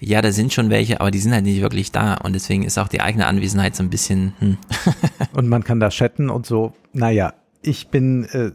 ja, 0.00 0.22
da 0.22 0.32
sind 0.32 0.54
schon 0.54 0.70
welche, 0.70 1.00
aber 1.00 1.10
die 1.10 1.18
sind 1.18 1.32
halt 1.32 1.44
nicht 1.44 1.60
wirklich 1.60 1.92
da 1.92 2.14
und 2.14 2.32
deswegen 2.32 2.62
ist 2.62 2.78
auch 2.78 2.88
die 2.88 3.02
eigene 3.02 3.26
Anwesenheit 3.26 3.76
so 3.76 3.82
ein 3.82 3.90
bisschen. 3.90 4.32
Hm. 4.38 4.56
und 5.34 5.48
man 5.48 5.64
kann 5.64 5.80
da 5.80 5.90
chatten 5.90 6.30
und 6.30 6.46
so. 6.46 6.72
Naja, 6.92 7.34
ich 7.62 7.88
bin 7.88 8.24
äh, 8.24 8.52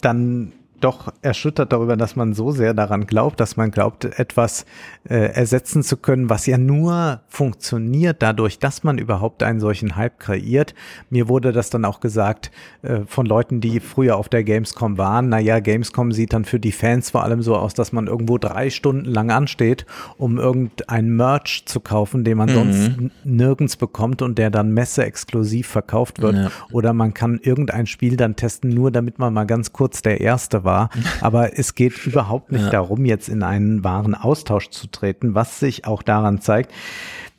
dann 0.00 0.52
doch 0.80 1.12
erschüttert 1.22 1.72
darüber, 1.72 1.96
dass 1.96 2.16
man 2.16 2.32
so 2.32 2.50
sehr 2.50 2.74
daran 2.74 3.06
glaubt, 3.06 3.40
dass 3.40 3.56
man 3.56 3.70
glaubt, 3.70 4.04
etwas 4.04 4.64
äh, 5.08 5.32
ersetzen 5.32 5.82
zu 5.82 5.96
können, 5.96 6.30
was 6.30 6.46
ja 6.46 6.58
nur 6.58 7.20
funktioniert 7.28 8.22
dadurch, 8.22 8.58
dass 8.58 8.82
man 8.82 8.98
überhaupt 8.98 9.42
einen 9.42 9.60
solchen 9.60 9.96
Hype 9.96 10.18
kreiert. 10.18 10.74
Mir 11.10 11.28
wurde 11.28 11.52
das 11.52 11.70
dann 11.70 11.84
auch 11.84 12.00
gesagt 12.00 12.50
äh, 12.82 13.00
von 13.06 13.26
Leuten, 13.26 13.60
die 13.60 13.80
früher 13.80 14.16
auf 14.16 14.28
der 14.28 14.42
Gamescom 14.42 14.98
waren. 14.98 15.28
Naja, 15.28 15.60
Gamescom 15.60 16.12
sieht 16.12 16.32
dann 16.32 16.44
für 16.44 16.58
die 16.58 16.72
Fans 16.72 17.10
vor 17.10 17.24
allem 17.24 17.42
so 17.42 17.56
aus, 17.56 17.74
dass 17.74 17.92
man 17.92 18.06
irgendwo 18.06 18.38
drei 18.38 18.70
Stunden 18.70 19.04
lang 19.04 19.30
ansteht, 19.30 19.86
um 20.16 20.38
irgendein 20.38 21.10
Merch 21.10 21.64
zu 21.66 21.80
kaufen, 21.80 22.24
den 22.24 22.38
man 22.38 22.48
mhm. 22.48 22.54
sonst 22.54 22.90
nirgends 23.24 23.76
bekommt 23.76 24.22
und 24.22 24.38
der 24.38 24.50
dann 24.50 24.72
messeexklusiv 24.72 25.66
verkauft 25.66 26.22
wird. 26.22 26.36
Ja. 26.36 26.50
Oder 26.72 26.92
man 26.92 27.14
kann 27.14 27.38
irgendein 27.42 27.86
Spiel 27.86 28.16
dann 28.16 28.36
testen, 28.36 28.70
nur 28.70 28.90
damit 28.90 29.18
man 29.18 29.34
mal 29.34 29.44
ganz 29.44 29.72
kurz 29.72 30.02
der 30.02 30.20
Erste 30.20 30.64
war 30.64 30.69
war. 30.70 30.90
Aber 31.20 31.58
es 31.58 31.74
geht 31.74 31.98
überhaupt 32.06 32.52
nicht 32.52 32.64
ja. 32.64 32.70
darum, 32.70 33.04
jetzt 33.04 33.28
in 33.28 33.42
einen 33.42 33.82
wahren 33.82 34.14
Austausch 34.14 34.70
zu 34.70 34.86
treten, 34.86 35.34
was 35.34 35.58
sich 35.58 35.84
auch 35.84 36.02
daran 36.02 36.40
zeigt, 36.40 36.72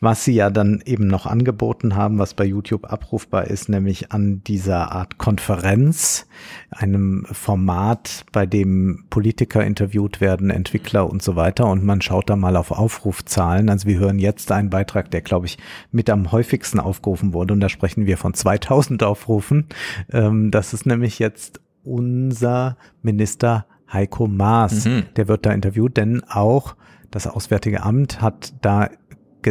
was 0.01 0.25
sie 0.25 0.33
ja 0.33 0.49
dann 0.49 0.81
eben 0.83 1.05
noch 1.05 1.27
angeboten 1.27 1.95
haben, 1.95 2.17
was 2.17 2.33
bei 2.33 2.43
YouTube 2.43 2.91
abrufbar 2.91 3.45
ist, 3.45 3.69
nämlich 3.69 4.11
an 4.11 4.43
dieser 4.43 4.91
Art 4.91 5.19
Konferenz, 5.19 6.27
einem 6.71 7.27
Format, 7.31 8.25
bei 8.31 8.47
dem 8.47 9.05
Politiker 9.11 9.63
interviewt 9.63 10.19
werden, 10.19 10.49
Entwickler 10.49 11.07
und 11.07 11.21
so 11.21 11.35
weiter. 11.35 11.67
Und 11.67 11.85
man 11.85 12.01
schaut 12.01 12.31
da 12.31 12.35
mal 12.35 12.57
auf 12.57 12.71
Aufrufzahlen. 12.71 13.69
Also 13.69 13.87
wir 13.87 13.99
hören 13.99 14.17
jetzt 14.17 14.51
einen 14.51 14.71
Beitrag, 14.71 15.11
der, 15.11 15.21
glaube 15.21 15.45
ich, 15.45 15.59
mit 15.91 16.09
am 16.09 16.31
häufigsten 16.31 16.79
aufgerufen 16.79 17.33
wurde. 17.33 17.53
Und 17.53 17.59
da 17.59 17.69
sprechen 17.69 18.07
wir 18.07 18.17
von 18.17 18.33
2000 18.33 19.03
Aufrufen. 19.03 19.67
Ähm, 20.11 20.49
das 20.49 20.73
ist 20.73 20.87
nämlich 20.87 21.19
jetzt 21.19 21.61
unser 21.83 22.77
Minister 23.01 23.65
Heiko 23.91 24.27
Maas. 24.27 24.85
Mhm. 24.85 25.05
Der 25.15 25.27
wird 25.27 25.45
da 25.45 25.51
interviewt, 25.51 25.97
denn 25.97 26.23
auch 26.29 26.75
das 27.11 27.27
Auswärtige 27.27 27.83
Amt 27.83 28.21
hat 28.21 28.53
da 28.61 28.89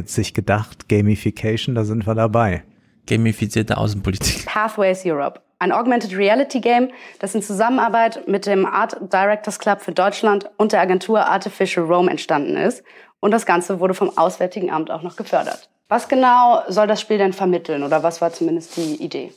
sich 0.05 0.34
gedacht, 0.34 0.89
Gamification, 0.89 1.75
da 1.75 1.84
sind 1.84 2.07
wir 2.07 2.15
dabei. 2.15 2.62
Gamifizierte 3.07 3.76
Außenpolitik. 3.76 4.47
Pathways 4.47 5.05
Europe, 5.05 5.41
ein 5.59 5.73
Augmented 5.73 6.17
Reality 6.17 6.60
Game, 6.60 6.91
das 7.18 7.34
in 7.34 7.42
Zusammenarbeit 7.42 8.28
mit 8.28 8.47
dem 8.47 8.67
Art 8.67 8.97
Directors 9.12 9.59
Club 9.59 9.81
für 9.81 9.92
Deutschland 9.92 10.49
und 10.57 10.73
der 10.73 10.81
Agentur 10.81 11.26
Artificial 11.26 11.86
Rome 11.86 12.10
entstanden 12.10 12.57
ist. 12.57 12.84
Und 13.18 13.33
das 13.33 13.47
Ganze 13.47 13.81
wurde 13.81 13.94
vom 13.94 14.17
Auswärtigen 14.17 14.70
Amt 14.70 14.91
auch 14.91 15.02
noch 15.02 15.17
gefördert. 15.17 15.68
Was 15.89 16.09
genau 16.09 16.62
soll 16.68 16.86
das 16.86 17.00
Spiel 17.00 17.18
denn 17.18 17.33
vermitteln 17.33 17.83
oder 17.83 18.02
was 18.02 18.20
war 18.20 18.33
zumindest 18.33 18.76
die 18.76 19.02
Idee? 19.02 19.33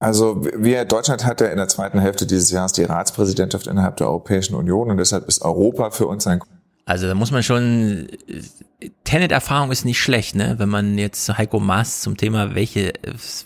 Also 0.00 0.44
wir, 0.44 0.84
Deutschland 0.84 1.24
hatte 1.24 1.46
in 1.46 1.56
der 1.56 1.68
zweiten 1.68 1.98
Hälfte 1.98 2.26
dieses 2.26 2.50
Jahres 2.50 2.72
die 2.72 2.84
Ratspräsidentschaft 2.84 3.66
innerhalb 3.66 3.96
der 3.96 4.06
Europäischen 4.06 4.54
Union 4.54 4.90
und 4.90 4.96
deshalb 4.96 5.26
ist 5.26 5.42
Europa 5.42 5.90
für 5.90 6.06
uns 6.06 6.26
ein 6.26 6.40
also 6.88 7.06
da 7.06 7.14
muss 7.14 7.30
man 7.30 7.42
schon, 7.42 8.08
Tenet-Erfahrung 9.04 9.70
ist 9.70 9.84
nicht 9.84 10.00
schlecht, 10.00 10.34
ne? 10.34 10.54
Wenn 10.56 10.70
man 10.70 10.96
jetzt 10.96 11.36
Heiko 11.36 11.60
Maas 11.60 12.00
zum 12.00 12.16
Thema, 12.16 12.54
welche, 12.54 12.94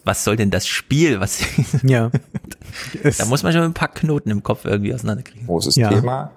was 0.05 0.23
soll 0.23 0.37
denn 0.37 0.53
das 0.53 0.69
Spiel, 0.69 1.19
was, 1.19 1.41
ja. 1.83 2.13
da 3.19 3.25
muss 3.25 3.43
man 3.43 3.53
schon 3.53 3.63
ein 3.63 3.75
paar 3.75 3.89
Knoten 3.89 4.31
im 4.31 4.45
Kopf 4.45 4.65
irgendwie 4.65 4.95
auseinanderkriegen. 4.95 5.47
Großes 5.47 5.75
ja. 5.75 5.89
Thema. 5.89 6.31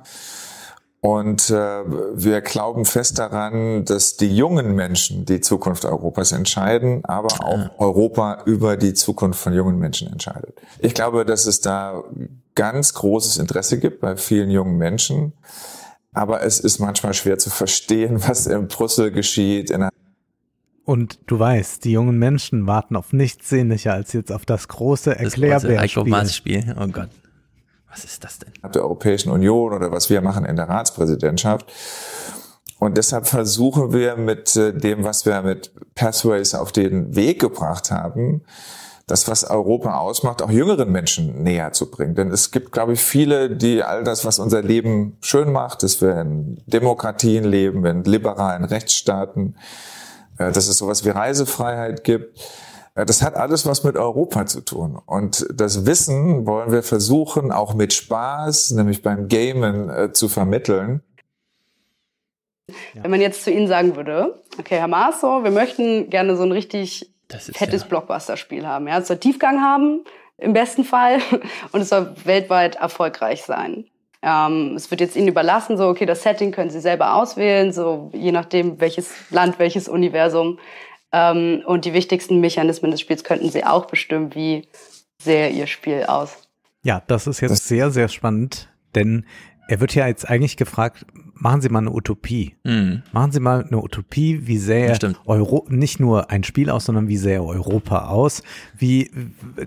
Und 1.05 1.51
äh, 1.51 1.83
wir 2.15 2.41
glauben 2.41 2.83
fest 2.83 3.19
daran, 3.19 3.85
dass 3.85 4.17
die 4.17 4.35
jungen 4.35 4.73
Menschen 4.73 5.23
die 5.23 5.39
Zukunft 5.39 5.85
Europas 5.85 6.31
entscheiden, 6.31 7.05
aber 7.05 7.27
auch. 7.45 7.69
Europa 7.79 8.41
über 8.45 8.75
die 8.75 8.95
Zukunft 8.95 9.39
von 9.39 9.53
jungen 9.53 9.77
Menschen 9.77 10.11
entscheidet. 10.11 10.59
Ich 10.79 10.95
glaube, 10.95 11.23
dass 11.23 11.45
es 11.45 11.61
da 11.61 12.03
ganz 12.55 12.95
großes 12.95 13.37
Interesse 13.37 13.77
gibt 13.77 14.01
bei 14.01 14.17
vielen 14.17 14.49
jungen 14.49 14.79
Menschen, 14.79 15.33
aber 16.11 16.41
es 16.41 16.59
ist 16.59 16.79
manchmal 16.79 17.13
schwer 17.13 17.37
zu 17.37 17.51
verstehen, 17.51 18.27
was 18.27 18.47
in 18.47 18.67
Brüssel 18.67 19.11
geschieht. 19.11 19.69
In 19.69 19.87
und 20.85 21.19
du 21.27 21.37
weißt, 21.37 21.85
die 21.85 21.91
jungen 21.91 22.17
Menschen 22.17 22.65
warten 22.65 22.95
auf 22.95 23.13
nichts 23.13 23.47
sehnlicher 23.49 23.93
als 23.93 24.13
jetzt 24.13 24.31
auf 24.31 24.45
das 24.45 24.67
große 24.67 25.15
Erklärbärspiel. 25.15 26.09
Das 26.11 26.35
Spiel. 26.35 26.75
Oh 26.79 26.87
Gott. 26.87 27.09
Was 27.95 28.03
ist 28.03 28.23
das 28.25 28.39
denn? 28.39 28.51
Der 28.73 28.83
Europäischen 28.83 29.31
Union 29.31 29.71
oder 29.71 29.89
was 29.89 30.09
wir 30.09 30.19
machen 30.21 30.43
in 30.43 30.57
der 30.57 30.67
Ratspräsidentschaft. 30.67 31.71
Und 32.77 32.97
deshalb 32.97 33.25
versuchen 33.25 33.93
wir 33.93 34.17
mit 34.17 34.53
äh, 34.57 34.73
dem, 34.73 35.05
was 35.05 35.25
wir 35.25 35.41
mit 35.41 35.71
Pathways 35.95 36.53
auf 36.55 36.73
den 36.73 37.15
Weg 37.15 37.39
gebracht 37.39 37.91
haben, 37.91 38.41
das, 39.07 39.29
was 39.29 39.45
Europa 39.45 39.97
ausmacht, 39.97 40.41
auch 40.41 40.49
jüngeren 40.49 40.91
Menschen 40.91 41.41
näher 41.41 41.71
zu 41.71 41.89
bringen. 41.89 42.15
Denn 42.15 42.31
es 42.31 42.51
gibt, 42.51 42.73
glaube 42.73 42.93
ich, 42.93 42.99
viele, 42.99 43.55
die 43.55 43.81
all 43.81 44.03
das, 44.03 44.25
was 44.25 44.39
unser 44.39 44.61
Leben 44.61 45.15
schön 45.21 45.53
macht, 45.53 45.83
dass 45.83 46.01
wir 46.01 46.19
in 46.19 46.61
Demokratien 46.65 47.45
leben, 47.45 47.85
in 47.85 48.03
liberalen 48.03 48.65
Rechtsstaaten, 48.65 49.55
äh, 50.37 50.51
dass 50.51 50.67
es 50.67 50.77
sowas 50.77 51.05
wie 51.05 51.11
Reisefreiheit 51.11 52.03
gibt, 52.03 52.37
das 53.03 53.21
hat 53.21 53.35
alles 53.35 53.65
was 53.65 53.83
mit 53.83 53.97
Europa 53.97 54.45
zu 54.45 54.61
tun. 54.61 54.97
Und 55.05 55.45
das 55.53 55.85
Wissen 55.85 56.47
wollen 56.47 56.71
wir 56.71 56.81
versuchen, 56.81 57.51
auch 57.51 57.73
mit 57.73 57.93
Spaß, 57.93 58.71
nämlich 58.71 59.01
beim 59.01 59.27
Gamen, 59.27 59.89
äh, 59.89 60.13
zu 60.13 60.29
vermitteln. 60.29 61.03
Wenn 62.93 63.11
man 63.11 63.21
jetzt 63.21 63.43
zu 63.43 63.51
Ihnen 63.51 63.67
sagen 63.67 63.95
würde, 63.95 64.41
okay, 64.57 64.77
Herr 64.77 64.87
Maso, 64.87 65.43
wir 65.43 65.51
möchten 65.51 66.09
gerne 66.09 66.37
so 66.37 66.43
ein 66.43 66.51
richtig 66.51 67.13
fettes 67.29 67.81
ja. 67.81 67.87
Blockbuster-Spiel 67.87 68.65
haben. 68.65 68.87
Ja? 68.87 68.99
Es 68.99 69.07
soll 69.07 69.17
Tiefgang 69.17 69.61
haben, 69.61 70.05
im 70.37 70.53
besten 70.53 70.85
Fall, 70.85 71.19
und 71.73 71.81
es 71.81 71.89
soll 71.89 72.15
weltweit 72.23 72.77
erfolgreich 72.77 73.43
sein. 73.43 73.85
Ähm, 74.21 74.73
es 74.75 74.89
wird 74.89 75.01
jetzt 75.01 75.15
Ihnen 75.15 75.27
überlassen, 75.27 75.77
so, 75.77 75.87
okay, 75.89 76.05
das 76.05 76.23
Setting 76.23 76.51
können 76.51 76.69
Sie 76.69 76.79
selber 76.79 77.15
auswählen, 77.15 77.71
so 77.73 78.09
je 78.13 78.31
nachdem, 78.31 78.79
welches 78.79 79.11
Land, 79.29 79.59
welches 79.59 79.87
Universum. 79.87 80.57
Ähm, 81.15 81.63
und 81.65 81.85
die 81.85 81.93
wichtigsten 81.93 82.41
Mechanismen 82.41 82.91
des 82.91 82.99
Spiels 82.99 83.23
könnten 83.23 83.49
Sie 83.49 83.63
auch 83.63 83.85
bestimmen. 83.85 84.35
Wie 84.35 84.67
sähe 85.21 85.49
Ihr 85.49 85.65
Spiel 85.65 86.03
aus? 86.03 86.49
Ja, 86.83 87.01
das 87.07 87.25
ist 87.25 87.39
jetzt 87.39 87.69
sehr, 87.69 87.89
sehr 87.89 88.09
spannend, 88.09 88.69
denn 88.95 89.25
er 89.69 89.79
wird 89.79 89.95
ja 89.95 90.07
jetzt 90.07 90.29
eigentlich 90.29 90.57
gefragt, 90.57 91.05
machen 91.35 91.61
Sie 91.61 91.69
mal 91.69 91.79
eine 91.79 91.91
Utopie. 91.91 92.55
Mhm. 92.63 93.03
Machen 93.11 93.31
Sie 93.31 93.39
mal 93.39 93.63
eine 93.63 93.77
Utopie, 93.81 94.47
wie 94.47 94.57
sähe 94.57 94.97
Euro 95.25 95.65
nicht 95.69 95.99
nur 95.99 96.31
ein 96.31 96.43
Spiel 96.43 96.69
aus, 96.69 96.85
sondern 96.85 97.07
wie 97.07 97.17
sähe 97.17 97.43
Europa 97.43 98.07
aus? 98.07 98.41
Wie 98.77 99.11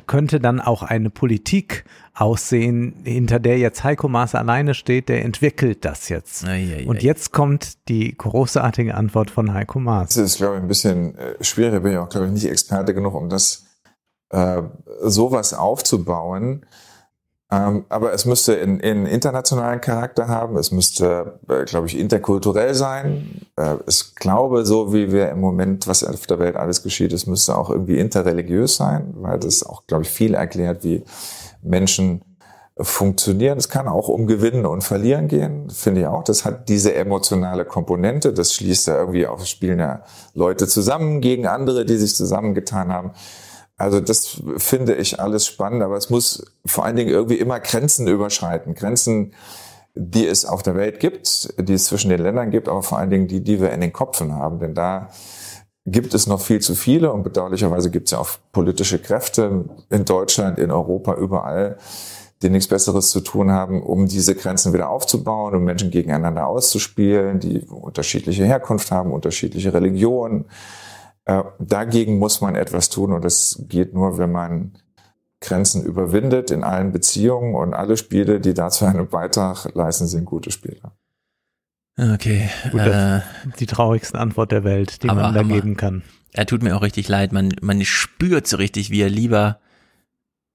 könnte 0.06 0.40
dann 0.40 0.60
auch 0.60 0.82
eine 0.82 1.10
Politik 1.10 1.84
aussehen, 2.14 2.94
hinter 3.04 3.38
der 3.38 3.58
jetzt 3.58 3.84
Heiko 3.84 4.08
Maas 4.08 4.34
alleine 4.34 4.74
steht, 4.74 5.08
der 5.08 5.24
entwickelt 5.24 5.84
das 5.84 6.08
jetzt. 6.08 6.44
Ei, 6.44 6.78
ei, 6.80 6.86
Und 6.86 7.02
jetzt 7.02 7.32
kommt 7.32 7.88
die 7.88 8.16
großartige 8.16 8.94
Antwort 8.94 9.30
von 9.30 9.54
Heiko 9.54 9.78
Maas. 9.78 10.14
Das 10.14 10.24
ist, 10.24 10.36
glaube 10.38 10.56
ich, 10.56 10.62
ein 10.62 10.68
bisschen 10.68 11.16
äh, 11.16 11.42
schwierig. 11.42 11.82
Bin 11.82 11.92
ich 11.92 11.98
auch, 11.98 12.08
glaube 12.08 12.26
ich, 12.26 12.32
nicht 12.32 12.46
Experte 12.46 12.92
genug, 12.92 13.14
um 13.14 13.28
das 13.28 13.66
äh, 14.30 14.62
sowas 15.02 15.54
aufzubauen. 15.54 16.66
Ähm, 17.50 17.86
aber 17.88 18.12
es 18.12 18.26
müsste 18.26 18.60
einen 18.60 18.78
in 18.80 19.06
internationalen 19.06 19.80
Charakter 19.80 20.28
haben. 20.28 20.56
Es 20.58 20.70
müsste, 20.70 21.40
äh, 21.48 21.64
glaube 21.64 21.86
ich, 21.86 21.98
interkulturell 21.98 22.74
sein. 22.74 23.46
Äh, 23.56 23.76
ich 23.86 24.14
glaube, 24.16 24.66
so 24.66 24.92
wie 24.92 25.12
wir 25.12 25.30
im 25.30 25.40
Moment, 25.40 25.86
was 25.86 26.04
auf 26.04 26.26
der 26.26 26.38
Welt 26.38 26.56
alles 26.56 26.82
geschieht, 26.82 27.12
es 27.12 27.26
müsste 27.26 27.56
auch 27.56 27.70
irgendwie 27.70 27.98
interreligiös 27.98 28.76
sein, 28.76 29.14
weil 29.16 29.38
das 29.38 29.62
auch, 29.62 29.86
glaube 29.86 30.02
ich, 30.02 30.10
viel 30.10 30.34
erklärt, 30.34 30.84
wie 30.84 31.04
Menschen 31.62 32.22
funktionieren. 32.80 33.58
Es 33.58 33.68
kann 33.68 33.88
auch 33.88 34.08
um 34.08 34.26
Gewinnen 34.26 34.66
und 34.66 34.84
Verlieren 34.84 35.26
gehen, 35.26 35.70
finde 35.70 36.02
ich 36.02 36.06
auch. 36.06 36.24
Das 36.24 36.44
hat 36.44 36.68
diese 36.68 36.94
emotionale 36.94 37.64
Komponente. 37.64 38.32
Das 38.32 38.52
schließt 38.52 38.88
da 38.88 38.98
irgendwie 38.98 39.26
auf, 39.26 39.44
spielen 39.46 39.78
ja 39.78 40.02
Leute 40.34 40.68
zusammen 40.68 41.20
gegen 41.20 41.46
andere, 41.46 41.84
die 41.84 41.96
sich 41.96 42.14
zusammengetan 42.14 42.92
haben. 42.92 43.12
Also 43.78 44.00
das 44.00 44.42
finde 44.56 44.96
ich 44.96 45.20
alles 45.20 45.46
spannend, 45.46 45.82
aber 45.82 45.96
es 45.96 46.10
muss 46.10 46.44
vor 46.66 46.84
allen 46.84 46.96
Dingen 46.96 47.10
irgendwie 47.10 47.36
immer 47.36 47.60
Grenzen 47.60 48.08
überschreiten. 48.08 48.74
Grenzen, 48.74 49.34
die 49.94 50.26
es 50.26 50.44
auf 50.44 50.64
der 50.64 50.74
Welt 50.74 50.98
gibt, 50.98 51.54
die 51.58 51.74
es 51.74 51.84
zwischen 51.84 52.10
den 52.10 52.20
Ländern 52.20 52.50
gibt, 52.50 52.68
aber 52.68 52.82
vor 52.82 52.98
allen 52.98 53.10
Dingen 53.10 53.28
die, 53.28 53.40
die 53.42 53.60
wir 53.60 53.70
in 53.70 53.80
den 53.80 53.92
Kopfen 53.92 54.34
haben. 54.34 54.58
Denn 54.58 54.74
da 54.74 55.08
gibt 55.86 56.12
es 56.12 56.26
noch 56.26 56.40
viel 56.40 56.60
zu 56.60 56.74
viele 56.74 57.12
und 57.12 57.22
bedauerlicherweise 57.22 57.90
gibt 57.90 58.08
es 58.08 58.12
ja 58.12 58.18
auch 58.18 58.28
politische 58.50 58.98
Kräfte 58.98 59.64
in 59.90 60.04
Deutschland, 60.04 60.58
in 60.58 60.72
Europa, 60.72 61.14
überall, 61.14 61.78
die 62.42 62.50
nichts 62.50 62.68
Besseres 62.68 63.10
zu 63.10 63.20
tun 63.20 63.52
haben, 63.52 63.82
um 63.82 64.06
diese 64.06 64.34
Grenzen 64.34 64.72
wieder 64.72 64.90
aufzubauen, 64.90 65.54
um 65.54 65.64
Menschen 65.64 65.90
gegeneinander 65.90 66.48
auszuspielen, 66.48 67.38
die 67.38 67.60
unterschiedliche 67.60 68.44
Herkunft 68.44 68.90
haben, 68.90 69.12
unterschiedliche 69.12 69.72
Religionen 69.72 70.46
äh, 71.28 71.44
dagegen 71.58 72.18
muss 72.18 72.40
man 72.40 72.54
etwas 72.54 72.88
tun 72.88 73.12
und 73.12 73.22
das 73.22 73.62
geht 73.68 73.92
nur, 73.92 74.16
wenn 74.16 74.32
man 74.32 74.78
Grenzen 75.40 75.84
überwindet 75.84 76.50
in 76.50 76.64
allen 76.64 76.90
Beziehungen 76.90 77.54
und 77.54 77.74
alle 77.74 77.98
Spiele, 77.98 78.40
die 78.40 78.54
dazu 78.54 78.86
einen 78.86 79.08
Beitrag 79.08 79.72
leisten, 79.74 80.06
sind 80.06 80.24
gute 80.24 80.50
Spiele. 80.50 80.80
Okay. 81.98 82.48
Gut, 82.72 82.80
äh, 82.80 83.20
die 83.58 83.66
traurigste 83.66 84.18
Antwort 84.18 84.52
der 84.52 84.64
Welt, 84.64 85.02
die 85.02 85.08
man 85.08 85.34
da 85.34 85.40
Hammer. 85.40 85.54
geben 85.54 85.76
kann. 85.76 86.02
Er 86.32 86.46
tut 86.46 86.62
mir 86.62 86.74
auch 86.74 86.82
richtig 86.82 87.08
leid. 87.08 87.32
Man, 87.32 87.54
man 87.60 87.84
spürt 87.84 88.46
so 88.46 88.56
richtig, 88.56 88.90
wie 88.90 89.02
er 89.02 89.10
lieber 89.10 89.58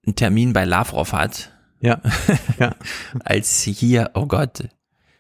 einen 0.05 0.15
Termin 0.15 0.53
bei 0.53 0.65
Lavrov 0.65 1.13
hat, 1.13 1.51
Ja. 1.81 2.01
ja. 2.59 2.75
Als 3.23 3.61
hier, 3.61 4.09
oh 4.15 4.25
Gott, 4.25 4.67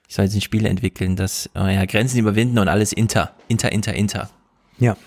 ich 0.07 0.15
soll 0.15 0.25
jetzt 0.25 0.35
ein 0.35 0.41
Spiel 0.41 0.65
entwickeln, 0.65 1.15
das 1.15 1.49
oh 1.53 1.67
ja, 1.67 1.85
Grenzen 1.85 2.17
überwinden 2.17 2.57
und 2.57 2.69
alles 2.69 2.91
Inter, 2.91 3.33
Inter, 3.47 3.71
Inter, 3.71 3.93
Inter. 3.93 4.29
Ja. 4.79 4.97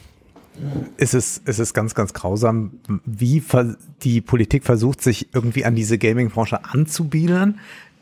Es 0.97 1.15
ist, 1.15 1.43
es 1.45 1.59
ist 1.59 1.75
ganz, 1.75 1.95
ganz 1.95 2.15
grausam, 2.15 2.81
wie 3.05 3.43
die 4.03 4.21
Politik 4.21 4.65
versucht, 4.65 5.03
sich 5.03 5.35
irgendwie 5.35 5.65
an 5.65 5.75
diese 5.75 5.99
Gaming-Branche 5.99 6.65
anzubiedern, 6.65 7.59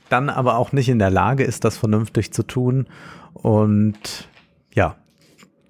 dann 0.08 0.30
aber 0.30 0.56
auch 0.56 0.72
nicht 0.72 0.88
in 0.88 0.98
der 0.98 1.10
Lage 1.10 1.44
ist, 1.44 1.64
das 1.64 1.76
vernünftig 1.76 2.32
zu 2.32 2.44
tun. 2.44 2.86
Und 3.32 4.28
ja, 4.72 4.96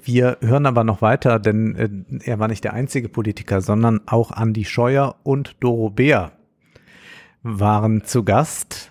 wir 0.03 0.39
hören 0.41 0.67
aber 0.67 0.85
noch 0.85 1.01
weiter, 1.01 1.39
denn 1.39 1.77
äh, 1.77 2.21
er 2.25 2.39
war 2.39 2.49
nicht 2.49 2.65
der 2.65 2.75
einzige 2.75 3.09
Politiker, 3.09 3.61
sondern 3.61 4.03
auch 4.07 4.31
Andi 4.31 4.65
Scheuer 4.65 5.17
und 5.23 5.57
Doro 5.61 5.91
Beer 5.91 6.33
waren 7.43 8.05
zu 8.05 8.25
Gast 8.25 8.91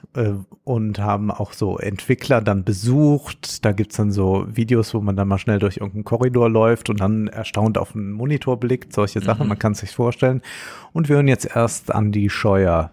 und 0.63 0.99
haben 0.99 1.31
auch 1.31 1.53
so 1.53 1.77
Entwickler 1.77 2.41
dann 2.41 2.63
besucht. 2.63 3.65
Da 3.65 3.71
gibt's 3.71 3.97
dann 3.97 4.11
so 4.11 4.45
Videos, 4.47 4.93
wo 4.93 5.01
man 5.01 5.15
dann 5.15 5.27
mal 5.27 5.37
schnell 5.37 5.59
durch 5.59 5.77
irgendeinen 5.77 6.03
Korridor 6.03 6.49
läuft 6.49 6.89
und 6.89 6.99
dann 6.99 7.27
erstaunt 7.27 7.77
auf 7.77 7.95
einen 7.95 8.11
Monitor 8.11 8.59
blickt, 8.59 8.93
solche 8.93 9.21
Sachen, 9.21 9.43
mhm. 9.43 9.49
man 9.49 9.59
kann 9.59 9.71
es 9.73 9.79
sich 9.79 9.91
vorstellen. 9.91 10.41
Und 10.91 11.09
wir 11.09 11.15
hören 11.15 11.27
jetzt 11.27 11.55
erst 11.55 11.93
Andi 11.93 12.29
Scheuer. 12.29 12.91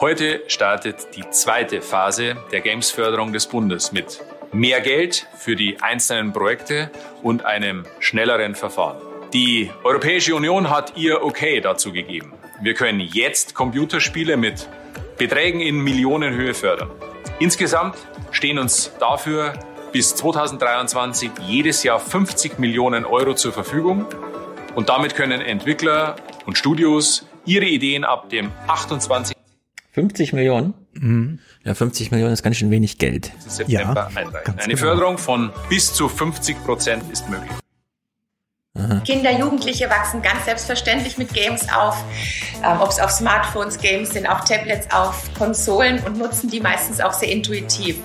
Heute 0.00 0.42
startet 0.46 1.08
die 1.16 1.28
zweite 1.30 1.82
Phase 1.82 2.36
der 2.52 2.60
Games-Förderung 2.60 3.32
des 3.32 3.48
Bundes 3.48 3.90
mit 3.90 4.20
mehr 4.52 4.80
Geld 4.80 5.26
für 5.36 5.56
die 5.56 5.80
einzelnen 5.82 6.32
Projekte 6.32 6.90
und 7.22 7.44
einem 7.44 7.84
schnelleren 7.98 8.54
Verfahren. 8.54 8.98
Die 9.32 9.70
Europäische 9.82 10.34
Union 10.34 10.70
hat 10.70 10.96
ihr 10.96 11.22
Okay 11.22 11.60
dazu 11.60 11.92
gegeben. 11.92 12.32
Wir 12.62 12.74
können 12.74 13.00
jetzt 13.00 13.54
Computerspiele 13.54 14.36
mit 14.36 14.68
Beträgen 15.18 15.60
in 15.60 15.80
Millionenhöhe 15.80 16.54
fördern. 16.54 16.90
Insgesamt 17.40 17.96
stehen 18.30 18.58
uns 18.58 18.92
dafür 19.00 19.52
bis 19.92 20.14
2023 20.14 21.30
jedes 21.46 21.82
Jahr 21.82 21.98
50 21.98 22.58
Millionen 22.58 23.04
Euro 23.04 23.34
zur 23.34 23.52
Verfügung. 23.52 24.06
Und 24.76 24.88
damit 24.88 25.16
können 25.16 25.40
Entwickler 25.40 26.16
und 26.46 26.56
Studios 26.56 27.26
ihre 27.44 27.64
Ideen 27.64 28.04
ab 28.04 28.30
dem 28.30 28.52
28. 28.68 29.36
50 29.92 30.32
Millionen? 30.32 30.74
Mhm. 30.92 31.40
Ja, 31.64 31.74
50 31.74 32.12
Millionen 32.12 32.32
ist 32.32 32.44
ganz 32.44 32.56
schön 32.56 32.70
wenig 32.70 32.98
Geld. 32.98 33.32
September 33.46 34.10
ja, 34.14 34.20
Eine 34.44 34.74
genau. 34.74 34.76
Förderung 34.76 35.18
von 35.18 35.50
bis 35.68 35.92
zu 35.92 36.08
50 36.08 36.64
Prozent 36.64 37.02
ist 37.10 37.28
möglich. 37.28 37.50
Aha. 38.78 39.00
Kinder, 39.04 39.32
Jugendliche 39.32 39.90
wachsen 39.90 40.22
ganz 40.22 40.44
selbstverständlich 40.44 41.18
mit 41.18 41.32
Games 41.32 41.66
auf, 41.72 41.96
ähm, 42.64 42.80
ob 42.80 42.90
es 42.90 43.00
auf 43.00 43.10
Smartphones 43.10 43.78
Games 43.78 44.10
sind, 44.10 44.26
auf 44.26 44.44
Tablets, 44.44 44.88
auf 44.94 45.28
Konsolen 45.36 46.02
und 46.04 46.18
nutzen 46.18 46.48
die 46.48 46.60
meistens 46.60 47.00
auch 47.00 47.12
sehr 47.12 47.30
intuitiv. 47.30 47.96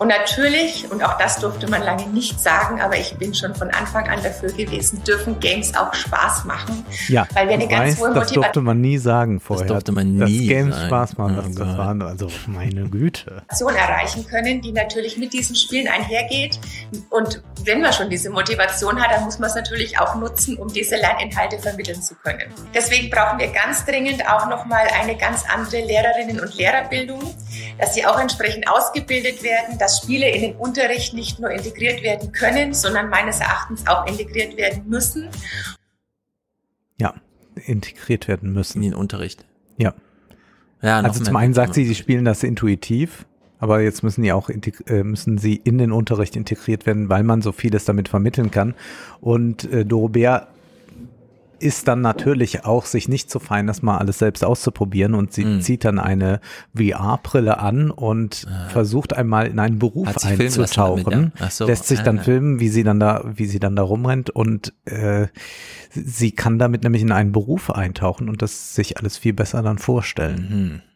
Und 0.00 0.08
natürlich, 0.08 0.90
und 0.90 1.04
auch 1.04 1.18
das 1.18 1.40
durfte 1.40 1.68
man 1.68 1.82
lange 1.82 2.06
nicht 2.06 2.40
sagen, 2.40 2.80
aber 2.80 2.96
ich 2.96 3.14
bin 3.18 3.34
schon 3.34 3.54
von 3.54 3.68
Anfang 3.68 4.08
an 4.08 4.22
dafür 4.22 4.50
gewesen, 4.50 5.04
dürfen 5.04 5.38
Games 5.40 5.76
auch 5.76 5.92
Spaß 5.92 6.46
machen. 6.46 6.86
Ja, 7.08 7.28
weil 7.34 7.48
wir 7.48 7.54
eine 7.56 7.68
ganz 7.68 7.98
hohe 8.00 8.14
Das 8.14 8.32
durfte 8.32 8.62
man 8.62 8.80
nie 8.80 8.96
sagen 8.96 9.40
vorher. 9.40 9.66
Das 9.66 9.74
durfte 9.74 9.92
man 9.92 10.14
nie 10.14 10.48
Dass 10.48 10.56
Games 10.56 10.74
sagen. 10.74 10.86
Spaß 10.86 11.18
machen. 11.18 11.44
Oh 11.50 11.58
das 11.58 11.76
waren 11.76 12.00
also 12.00 12.30
meine 12.46 12.88
Güte. 12.88 13.42
erreichen 13.76 14.26
können, 14.26 14.62
die 14.62 14.72
natürlich 14.72 15.18
mit 15.18 15.34
diesen 15.34 15.54
Spielen 15.54 15.86
einhergeht. 15.86 16.58
Und 17.10 17.42
wenn 17.66 17.82
man 17.82 17.92
schon 17.92 18.08
diese 18.08 18.30
Motivation 18.30 18.98
hat, 19.02 19.10
dann 19.10 19.24
muss 19.24 19.38
man 19.38 19.50
es 19.50 19.54
natürlich 19.54 20.00
auch 20.00 20.14
nutzen, 20.14 20.56
um 20.56 20.72
diese 20.72 20.96
Lerninhalte 20.96 21.58
vermitteln 21.58 22.00
zu 22.00 22.14
können. 22.14 22.50
Deswegen 22.74 23.10
brauchen 23.10 23.38
wir 23.38 23.48
ganz 23.48 23.84
dringend 23.84 24.26
auch 24.26 24.48
nochmal 24.48 24.86
eine 24.98 25.14
ganz 25.18 25.44
andere 25.46 25.82
Lehrerinnen- 25.82 26.40
und 26.40 26.54
Lehrerbildung, 26.54 27.20
dass 27.78 27.92
sie 27.92 28.06
auch 28.06 28.18
entsprechend 28.18 28.66
ausgebildet 28.66 29.42
werden, 29.42 29.76
dass 29.76 29.89
dass 29.90 30.02
Spiele 30.02 30.30
in 30.30 30.42
den 30.42 30.56
Unterricht 30.56 31.14
nicht 31.14 31.40
nur 31.40 31.50
integriert 31.50 32.02
werden 32.02 32.32
können, 32.32 32.74
sondern 32.74 33.08
meines 33.10 33.40
Erachtens 33.40 33.86
auch 33.86 34.06
integriert 34.06 34.56
werden 34.56 34.84
müssen. 34.88 35.28
Ja, 36.98 37.14
integriert 37.66 38.28
werden 38.28 38.52
müssen. 38.52 38.82
In 38.82 38.90
den 38.90 38.94
Unterricht. 38.94 39.44
Ja. 39.78 39.94
ja 40.80 41.00
also 41.00 41.24
zum 41.24 41.36
einen 41.36 41.54
sagt 41.54 41.74
sie, 41.74 41.84
sie 41.86 41.94
spielen 41.94 42.24
das 42.24 42.44
intuitiv, 42.44 43.26
aber 43.58 43.80
jetzt 43.80 44.02
müssen 44.04 44.22
die 44.22 44.32
auch 44.32 44.48
äh, 44.48 45.02
müssen 45.02 45.38
sie 45.38 45.56
in 45.56 45.78
den 45.78 45.90
Unterricht 45.90 46.36
integriert 46.36 46.86
werden, 46.86 47.08
weil 47.08 47.24
man 47.24 47.42
so 47.42 47.50
vieles 47.50 47.84
damit 47.84 48.08
vermitteln 48.08 48.50
kann. 48.50 48.74
Und 49.20 49.64
äh, 49.72 49.84
Dorobert 49.84 50.49
ist 51.60 51.88
dann 51.88 52.00
natürlich 52.00 52.64
auch, 52.64 52.86
sich 52.86 53.08
nicht 53.08 53.30
zu 53.30 53.38
fein, 53.38 53.66
das 53.66 53.82
mal 53.82 53.98
alles 53.98 54.18
selbst 54.18 54.44
auszuprobieren 54.44 55.14
und 55.14 55.32
sie 55.32 55.44
mhm. 55.44 55.60
zieht 55.60 55.84
dann 55.84 55.98
eine 55.98 56.40
VR-Brille 56.74 57.58
an 57.58 57.90
und 57.90 58.46
ah. 58.50 58.68
versucht 58.68 59.16
einmal 59.16 59.46
in 59.46 59.58
einen 59.58 59.78
Beruf 59.78 60.08
einzutauchen, 60.24 61.32
ja? 61.38 61.50
so. 61.50 61.66
lässt 61.66 61.86
sich 61.86 62.00
dann 62.00 62.18
ah. 62.18 62.22
filmen, 62.22 62.60
wie 62.60 62.68
sie 62.68 62.82
dann 62.82 63.00
da, 63.00 63.24
wie 63.34 63.46
sie 63.46 63.58
dann 63.58 63.76
da 63.76 63.82
rumrennt 63.82 64.30
und 64.30 64.72
äh, 64.86 65.26
sie 65.90 66.32
kann 66.32 66.58
damit 66.58 66.82
nämlich 66.82 67.02
in 67.02 67.12
einen 67.12 67.32
Beruf 67.32 67.70
eintauchen 67.70 68.28
und 68.28 68.42
das 68.42 68.74
sich 68.74 68.98
alles 68.98 69.18
viel 69.18 69.32
besser 69.32 69.62
dann 69.62 69.78
vorstellen. 69.78 70.48
Mhm. 70.50 70.89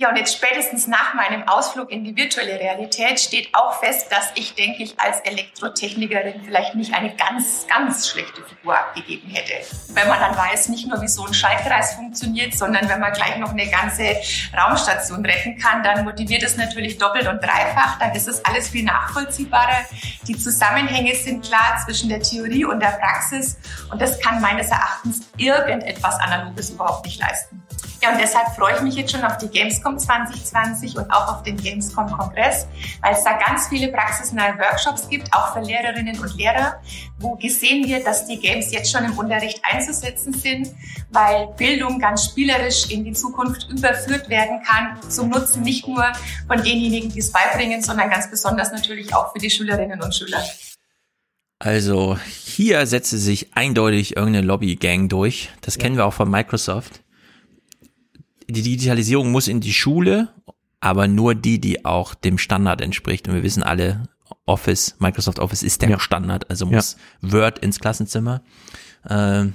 Ja, 0.00 0.08
und 0.08 0.16
jetzt 0.16 0.34
spätestens 0.34 0.86
nach 0.86 1.12
meinem 1.12 1.46
Ausflug 1.46 1.90
in 1.90 2.04
die 2.04 2.16
virtuelle 2.16 2.58
Realität 2.58 3.20
steht 3.20 3.50
auch 3.52 3.80
fest, 3.80 4.10
dass 4.10 4.30
ich, 4.34 4.54
denke 4.54 4.82
ich, 4.82 4.98
als 4.98 5.20
Elektrotechnikerin 5.20 6.40
vielleicht 6.42 6.74
nicht 6.74 6.94
eine 6.94 7.14
ganz, 7.16 7.66
ganz 7.68 8.08
schlechte 8.08 8.42
Figur 8.42 8.78
abgegeben 8.78 9.28
hätte. 9.28 9.52
Wenn 9.92 10.08
man 10.08 10.18
dann 10.18 10.34
weiß, 10.34 10.70
nicht 10.70 10.88
nur 10.88 11.02
wie 11.02 11.08
so 11.08 11.26
ein 11.26 11.34
Schaltkreis 11.34 11.96
funktioniert, 11.96 12.54
sondern 12.54 12.88
wenn 12.88 12.98
man 12.98 13.12
gleich 13.12 13.36
noch 13.36 13.50
eine 13.50 13.68
ganze 13.68 14.16
Raumstation 14.56 15.22
retten 15.22 15.58
kann, 15.58 15.82
dann 15.82 16.02
motiviert 16.04 16.44
es 16.44 16.56
natürlich 16.56 16.96
doppelt 16.96 17.28
und 17.28 17.42
dreifach. 17.42 17.98
Dann 17.98 18.14
ist 18.14 18.26
es 18.26 18.42
alles 18.46 18.70
viel 18.70 18.84
nachvollziehbarer. 18.84 19.84
Die 20.26 20.38
Zusammenhänge 20.38 21.14
sind 21.14 21.44
klar 21.44 21.78
zwischen 21.84 22.08
der 22.08 22.22
Theorie 22.22 22.64
und 22.64 22.80
der 22.80 22.98
Praxis. 22.98 23.58
Und 23.90 24.00
das 24.00 24.18
kann 24.18 24.40
meines 24.40 24.70
Erachtens 24.70 25.28
irgendetwas 25.36 26.18
Analoges 26.20 26.70
überhaupt 26.70 27.04
nicht 27.04 27.20
leisten. 27.20 27.62
Ja, 28.02 28.12
und 28.12 28.20
deshalb 28.20 28.54
freue 28.56 28.76
ich 28.76 28.80
mich 28.80 28.94
jetzt 28.94 29.12
schon 29.12 29.22
auf 29.22 29.36
die 29.36 29.48
Gamescom 29.48 29.98
2020 29.98 30.96
und 30.96 31.10
auch 31.10 31.36
auf 31.36 31.42
den 31.42 31.58
Gamescom-Kongress, 31.58 32.66
weil 33.02 33.12
es 33.12 33.24
da 33.24 33.38
ganz 33.38 33.68
viele 33.68 33.88
praxisnahe 33.88 34.58
Workshops 34.58 35.08
gibt, 35.08 35.32
auch 35.34 35.52
für 35.52 35.60
Lehrerinnen 35.60 36.18
und 36.18 36.34
Lehrer, 36.36 36.80
wo 37.18 37.36
gesehen 37.36 37.86
wird, 37.86 38.06
dass 38.06 38.26
die 38.26 38.38
Games 38.38 38.72
jetzt 38.72 38.90
schon 38.90 39.04
im 39.04 39.18
Unterricht 39.18 39.60
einzusetzen 39.70 40.32
sind, 40.32 40.68
weil 41.10 41.48
Bildung 41.58 41.98
ganz 41.98 42.24
spielerisch 42.24 42.90
in 42.90 43.04
die 43.04 43.12
Zukunft 43.12 43.68
überführt 43.70 44.30
werden 44.30 44.62
kann, 44.62 44.98
zum 45.10 45.28
Nutzen 45.28 45.62
nicht 45.62 45.86
nur 45.86 46.04
von 46.46 46.62
denjenigen, 46.62 47.10
die 47.10 47.18
es 47.18 47.30
beibringen, 47.30 47.82
sondern 47.82 48.08
ganz 48.08 48.30
besonders 48.30 48.72
natürlich 48.72 49.14
auch 49.14 49.32
für 49.32 49.38
die 49.38 49.50
Schülerinnen 49.50 50.00
und 50.00 50.14
Schüler. 50.14 50.42
Also 51.58 52.18
hier 52.34 52.86
setze 52.86 53.18
sich 53.18 53.54
eindeutig 53.54 54.16
irgendeine 54.16 54.46
Lobbygang 54.46 55.10
durch. 55.10 55.50
Das 55.60 55.76
kennen 55.76 55.98
wir 55.98 56.06
auch 56.06 56.14
von 56.14 56.30
Microsoft 56.30 57.02
die 58.52 58.62
Digitalisierung 58.62 59.30
muss 59.30 59.48
in 59.48 59.60
die 59.60 59.72
Schule, 59.72 60.28
aber 60.80 61.08
nur 61.08 61.34
die, 61.34 61.60
die 61.60 61.84
auch 61.84 62.14
dem 62.14 62.38
Standard 62.38 62.80
entspricht. 62.80 63.28
Und 63.28 63.34
wir 63.34 63.42
wissen 63.42 63.62
alle, 63.62 64.08
Office, 64.46 64.96
Microsoft 64.98 65.38
Office 65.38 65.62
ist 65.62 65.82
der 65.82 65.90
ja. 65.90 66.00
Standard, 66.00 66.50
also 66.50 66.66
muss 66.66 66.96
ja. 67.22 67.32
Word 67.32 67.58
ins 67.60 67.78
Klassenzimmer. 67.78 68.42
Äh, 69.08 69.46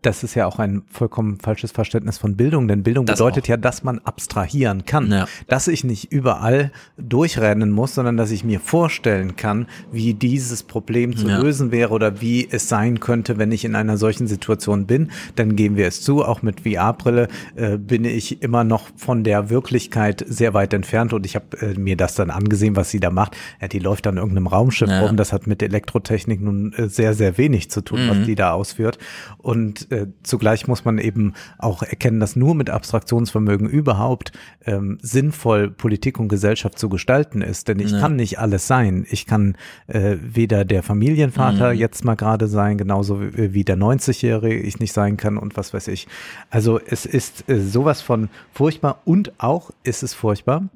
das 0.02 0.24
ist 0.24 0.34
ja 0.34 0.46
auch 0.46 0.58
ein 0.58 0.82
vollkommen 0.90 1.38
falsches 1.38 1.70
Verständnis 1.70 2.18
von 2.18 2.36
Bildung, 2.36 2.66
denn 2.66 2.82
Bildung 2.82 3.06
das 3.06 3.18
bedeutet 3.18 3.44
auch. 3.44 3.48
ja, 3.50 3.56
dass 3.56 3.84
man 3.84 4.00
abstrahieren 4.00 4.84
kann, 4.84 5.10
ja. 5.10 5.26
dass 5.46 5.68
ich 5.68 5.84
nicht 5.84 6.12
überall 6.12 6.72
durchrennen 6.98 7.70
muss, 7.70 7.94
sondern 7.94 8.16
dass 8.16 8.32
ich 8.32 8.42
mir 8.44 8.58
vorstellen 8.58 9.36
kann, 9.36 9.66
wie 9.92 10.14
dieses 10.14 10.64
Problem 10.64 11.16
zu 11.16 11.28
ja. 11.28 11.38
lösen 11.38 11.70
wäre 11.70 11.92
oder 11.92 12.20
wie 12.20 12.48
es 12.50 12.68
sein 12.68 12.98
könnte, 12.98 13.38
wenn 13.38 13.52
ich 13.52 13.64
in 13.64 13.76
einer 13.76 13.96
solchen 13.96 14.26
Situation 14.26 14.86
bin. 14.86 15.12
Dann 15.36 15.54
geben 15.54 15.76
wir 15.76 15.86
es 15.86 16.02
zu, 16.02 16.24
auch 16.24 16.42
mit 16.42 16.62
VR-Brille 16.62 17.28
äh, 17.54 17.78
bin 17.78 18.04
ich 18.04 18.42
immer 18.42 18.64
noch 18.64 18.88
von 18.96 19.22
der 19.22 19.50
Wirklichkeit 19.50 20.24
sehr 20.28 20.52
weit 20.52 20.74
entfernt 20.74 21.12
und 21.12 21.24
ich 21.26 21.36
habe 21.36 21.56
äh, 21.60 21.78
mir 21.78 21.96
das 21.96 22.16
dann 22.16 22.30
angesehen, 22.30 22.74
was 22.74 22.90
sie 22.90 22.98
da 23.00 23.10
macht. 23.10 23.36
Ja, 23.60 23.68
die 23.68 23.78
läuft 23.78 24.08
an 24.08 24.16
irgendeinem 24.16 24.48
Raumschiff 24.48 24.90
ja. 24.90 25.06
rum, 25.06 25.16
das 25.16 25.32
hat 25.32 25.46
mit 25.46 25.62
Elektrotechnik 25.62 26.40
nun 26.40 26.72
äh, 26.72 26.88
sehr, 26.88 27.14
sehr 27.14 27.38
wenig 27.38 27.70
zu 27.70 27.82
tun, 27.82 28.06
mhm. 28.06 28.10
was 28.10 28.26
die 28.26 28.34
da 28.34 28.52
ausführt 28.52 28.98
und 29.38 29.91
äh, 29.92 30.06
zugleich 30.22 30.66
muss 30.66 30.84
man 30.84 30.98
eben 30.98 31.34
auch 31.58 31.82
erkennen, 31.82 32.18
dass 32.18 32.34
nur 32.34 32.54
mit 32.54 32.70
Abstraktionsvermögen 32.70 33.68
überhaupt 33.68 34.32
ähm, 34.64 34.98
sinnvoll 35.02 35.70
Politik 35.70 36.18
und 36.18 36.28
Gesellschaft 36.28 36.78
zu 36.78 36.88
gestalten 36.88 37.42
ist. 37.42 37.68
Denn 37.68 37.78
ich 37.78 37.92
ja. 37.92 38.00
kann 38.00 38.16
nicht 38.16 38.38
alles 38.38 38.66
sein. 38.66 39.06
Ich 39.10 39.26
kann 39.26 39.56
äh, 39.86 40.16
weder 40.20 40.64
der 40.64 40.82
Familienvater 40.82 41.72
mhm. 41.72 41.78
jetzt 41.78 42.04
mal 42.04 42.14
gerade 42.14 42.48
sein, 42.48 42.78
genauso 42.78 43.20
wie, 43.20 43.52
wie 43.52 43.64
der 43.64 43.76
90-Jährige 43.76 44.58
ich 44.58 44.80
nicht 44.80 44.92
sein 44.92 45.16
kann 45.16 45.36
und 45.36 45.56
was 45.56 45.74
weiß 45.74 45.88
ich. 45.88 46.08
Also 46.50 46.80
es 46.80 47.06
ist 47.06 47.48
äh, 47.48 47.60
sowas 47.60 48.00
von 48.00 48.28
furchtbar 48.52 49.02
und 49.04 49.32
auch 49.38 49.70
ist 49.84 50.02
es 50.02 50.14
furchtbar, 50.14 50.68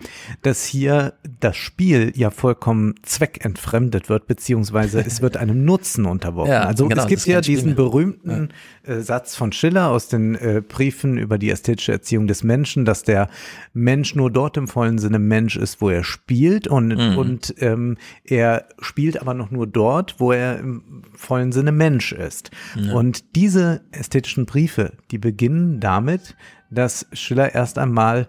dass 0.42 0.64
hier 0.64 1.14
das 1.40 1.56
Spiel 1.56 2.12
ja 2.14 2.30
vollkommen 2.30 2.94
zweckentfremdet 3.02 4.08
wird, 4.08 4.26
beziehungsweise 4.26 5.00
es 5.00 5.22
wird 5.22 5.36
einem 5.36 5.64
Nutzen 5.64 6.04
unterworfen. 6.04 6.52
Ja, 6.52 6.62
also 6.62 6.88
genau, 6.88 7.02
es 7.02 7.08
gibt 7.08 7.26
ja 7.26 7.40
diesen 7.40 7.74
berühmten 7.74 8.50
äh, 8.84 9.00
Satz 9.06 9.34
von 9.34 9.52
Schiller 9.52 9.88
aus 9.88 10.08
den 10.08 10.34
äh, 10.34 10.62
Briefen 10.66 11.16
über 11.16 11.38
die 11.38 11.50
ästhetische 11.50 11.92
Erziehung 11.92 12.26
des 12.26 12.44
Menschen, 12.44 12.84
dass 12.84 13.02
der 13.02 13.28
Mensch 13.72 14.14
nur 14.14 14.30
dort 14.30 14.56
im 14.56 14.68
vollen 14.68 14.98
Sinne 14.98 15.18
Mensch 15.18 15.56
ist, 15.56 15.80
wo 15.80 15.88
er 15.88 16.04
spielt 16.04 16.68
und, 16.68 16.88
mhm. 16.88 17.16
und 17.16 17.54
ähm, 17.58 17.96
er 18.24 18.66
spielt 18.80 19.20
aber 19.20 19.32
noch 19.32 19.50
nur 19.50 19.66
dort, 19.66 20.16
wo 20.18 20.32
er 20.32 20.58
im 20.58 21.02
vollen 21.14 21.52
Sinne 21.52 21.72
Mensch 21.72 22.12
ist. 22.12 22.50
Ja. 22.74 22.92
Und 22.92 23.36
diese 23.36 23.80
ästhetischen 23.92 24.44
Briefe, 24.44 24.92
die 25.10 25.18
beginnen 25.18 25.80
damit, 25.80 26.36
dass 26.70 27.06
Schiller 27.12 27.54
erst 27.54 27.78
einmal 27.78 28.28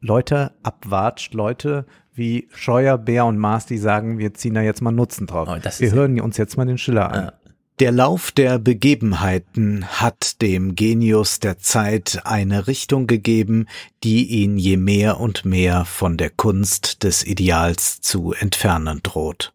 Leute 0.00 0.52
abwatscht, 0.62 1.34
Leute 1.34 1.86
wie 2.12 2.48
Scheuer, 2.52 2.98
Bär 2.98 3.24
und 3.24 3.38
Maas, 3.38 3.66
die 3.66 3.78
sagen, 3.78 4.18
wir 4.18 4.34
ziehen 4.34 4.54
da 4.54 4.60
jetzt 4.60 4.82
mal 4.82 4.90
Nutzen 4.90 5.26
drauf. 5.26 5.48
Oh, 5.50 5.56
wir 5.56 5.92
hören 5.92 6.20
uns 6.20 6.36
jetzt 6.36 6.56
mal 6.56 6.66
den 6.66 6.78
Schiller 6.78 7.10
an. 7.10 7.24
Ja. 7.24 7.32
Der 7.80 7.92
Lauf 7.92 8.30
der 8.30 8.58
Begebenheiten 8.58 9.86
hat 9.86 10.42
dem 10.42 10.74
Genius 10.74 11.40
der 11.40 11.58
Zeit 11.58 12.20
eine 12.24 12.66
Richtung 12.66 13.06
gegeben, 13.06 13.68
die 14.04 14.26
ihn 14.26 14.58
je 14.58 14.76
mehr 14.76 15.18
und 15.18 15.46
mehr 15.46 15.86
von 15.86 16.18
der 16.18 16.28
Kunst 16.28 17.04
des 17.04 17.24
Ideals 17.24 18.02
zu 18.02 18.34
entfernen 18.34 19.00
droht. 19.02 19.54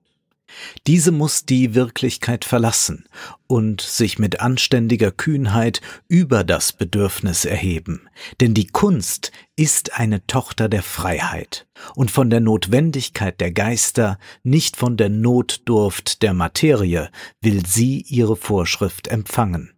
Diese 0.87 1.11
muss 1.11 1.45
die 1.45 1.75
Wirklichkeit 1.75 2.45
verlassen 2.45 3.05
und 3.47 3.81
sich 3.81 4.19
mit 4.19 4.39
anständiger 4.39 5.11
Kühnheit 5.11 5.81
über 6.07 6.43
das 6.43 6.73
Bedürfnis 6.73 7.45
erheben, 7.45 8.09
denn 8.39 8.53
die 8.53 8.67
Kunst 8.67 9.31
ist 9.55 9.97
eine 9.97 10.25
Tochter 10.27 10.69
der 10.69 10.83
Freiheit 10.83 11.67
und 11.95 12.11
von 12.11 12.29
der 12.29 12.39
Notwendigkeit 12.39 13.39
der 13.39 13.51
Geister, 13.51 14.17
nicht 14.43 14.77
von 14.77 14.97
der 14.97 15.09
Notdurft 15.09 16.21
der 16.21 16.33
Materie, 16.33 17.09
will 17.41 17.65
sie 17.65 18.01
ihre 18.07 18.35
Vorschrift 18.35 19.07
empfangen. 19.07 19.71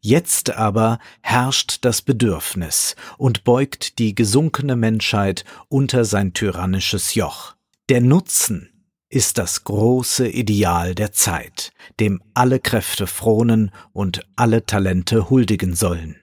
Jetzt 0.00 0.50
aber 0.50 0.98
herrscht 1.22 1.78
das 1.84 2.02
Bedürfnis 2.02 2.96
und 3.18 3.44
beugt 3.44 3.98
die 3.98 4.14
gesunkene 4.14 4.76
Menschheit 4.76 5.44
unter 5.68 6.04
sein 6.04 6.34
tyrannisches 6.34 7.14
Joch. 7.14 7.54
Der 7.88 8.00
Nutzen 8.00 8.69
ist 9.10 9.38
das 9.38 9.64
große 9.64 10.28
Ideal 10.28 10.94
der 10.94 11.12
Zeit, 11.12 11.72
dem 11.98 12.22
alle 12.32 12.60
Kräfte 12.60 13.06
fronen 13.06 13.72
und 13.92 14.24
alle 14.36 14.64
Talente 14.64 15.28
huldigen 15.28 15.74
sollen. 15.74 16.16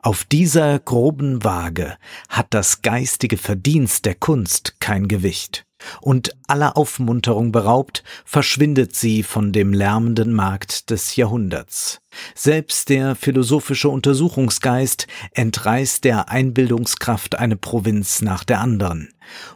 Auf 0.00 0.24
dieser 0.24 0.78
groben 0.78 1.42
Waage 1.42 1.98
hat 2.28 2.54
das 2.54 2.82
geistige 2.82 3.36
Verdienst 3.36 4.04
der 4.04 4.14
Kunst 4.14 4.80
kein 4.80 5.08
Gewicht 5.08 5.66
und 6.00 6.36
aller 6.46 6.76
Aufmunterung 6.76 7.52
beraubt, 7.52 8.04
verschwindet 8.24 8.94
sie 8.94 9.22
von 9.22 9.52
dem 9.52 9.72
lärmenden 9.72 10.32
Markt 10.32 10.90
des 10.90 11.16
Jahrhunderts. 11.16 12.00
Selbst 12.34 12.88
der 12.88 13.16
philosophische 13.16 13.88
Untersuchungsgeist 13.88 15.06
entreißt 15.32 16.04
der 16.04 16.28
Einbildungskraft 16.28 17.38
eine 17.38 17.56
Provinz 17.56 18.22
nach 18.22 18.44
der 18.44 18.60
anderen, 18.60 19.08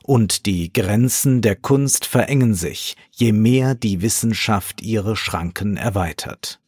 und 0.02 0.46
die 0.46 0.72
Grenzen 0.72 1.42
der 1.42 1.56
Kunst 1.56 2.04
verengen 2.04 2.54
sich, 2.54 2.96
je 3.12 3.32
mehr 3.32 3.74
die 3.74 4.02
Wissenschaft 4.02 4.82
ihre 4.82 5.16
Schranken 5.16 5.76
erweitert. 5.76 6.60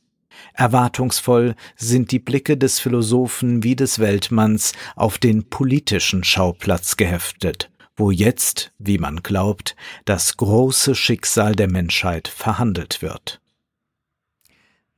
Erwartungsvoll 0.55 1.55
sind 1.77 2.13
die 2.13 2.19
Blicke 2.19 2.57
des 2.57 2.79
Philosophen 2.79 3.63
wie 3.63 3.77
des 3.77 3.99
Weltmanns 3.99 4.73
auf 4.97 5.19
den 5.19 5.49
politischen 5.49 6.25
Schauplatz 6.25 6.97
geheftet, 6.97 7.71
wo 7.97 8.11
jetzt, 8.11 8.73
wie 8.79 8.99
man 8.99 9.23
glaubt, 9.23 9.77
das 10.05 10.37
große 10.37 10.95
Schicksal 10.95 11.55
der 11.55 11.71
Menschheit 11.71 12.29
verhandelt 12.29 13.03
wird. 13.03 13.41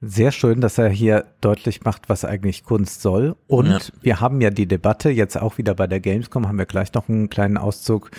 Sehr 0.05 0.33
schön, 0.33 0.61
dass 0.61 0.79
er 0.79 0.89
hier 0.89 1.27
deutlich 1.41 1.85
macht, 1.85 2.09
was 2.09 2.25
eigentlich 2.25 2.65
Kunst 2.65 3.03
soll. 3.03 3.37
Und 3.47 3.69
ja. 3.69 3.81
wir 4.01 4.21
haben 4.21 4.41
ja 4.41 4.51
die 4.51 4.67
Debatte, 4.67 5.11
jetzt 5.11 5.41
auch 5.41 5.59
wieder 5.59 5.75
bei 5.75 5.87
der 5.87 6.01
Gamescom, 6.01 6.49
haben 6.49 6.59
wir 6.59 6.67
gleich 6.67 6.93
noch 6.93 7.09
einen 7.09 7.31
kleinen 7.31 7.57
Auszug. 7.57 8.11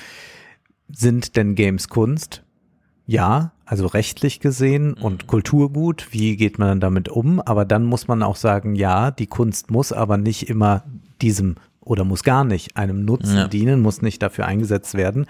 Sind 0.87 1.35
denn 1.35 1.55
Games 1.55 1.89
Kunst? 1.89 2.43
Ja, 3.05 3.51
also 3.65 3.87
rechtlich 3.87 4.39
gesehen 4.39 4.93
und 4.93 5.27
Kulturgut. 5.27 6.07
Wie 6.11 6.37
geht 6.37 6.57
man 6.57 6.69
dann 6.69 6.79
damit 6.79 7.09
um? 7.09 7.41
Aber 7.41 7.65
dann 7.65 7.83
muss 7.83 8.07
man 8.07 8.23
auch 8.23 8.37
sagen, 8.37 8.75
ja, 8.75 9.11
die 9.11 9.27
Kunst 9.27 9.69
muss 9.69 9.91
aber 9.91 10.17
nicht 10.17 10.49
immer 10.49 10.85
diesem 11.21 11.55
oder 11.85 12.03
muss 12.03 12.23
gar 12.23 12.43
nicht 12.43 12.77
einem 12.77 13.05
Nutzen 13.05 13.37
ja. 13.37 13.47
dienen, 13.47 13.81
muss 13.81 14.01
nicht 14.01 14.21
dafür 14.21 14.45
eingesetzt 14.45 14.95
werden. 14.95 15.27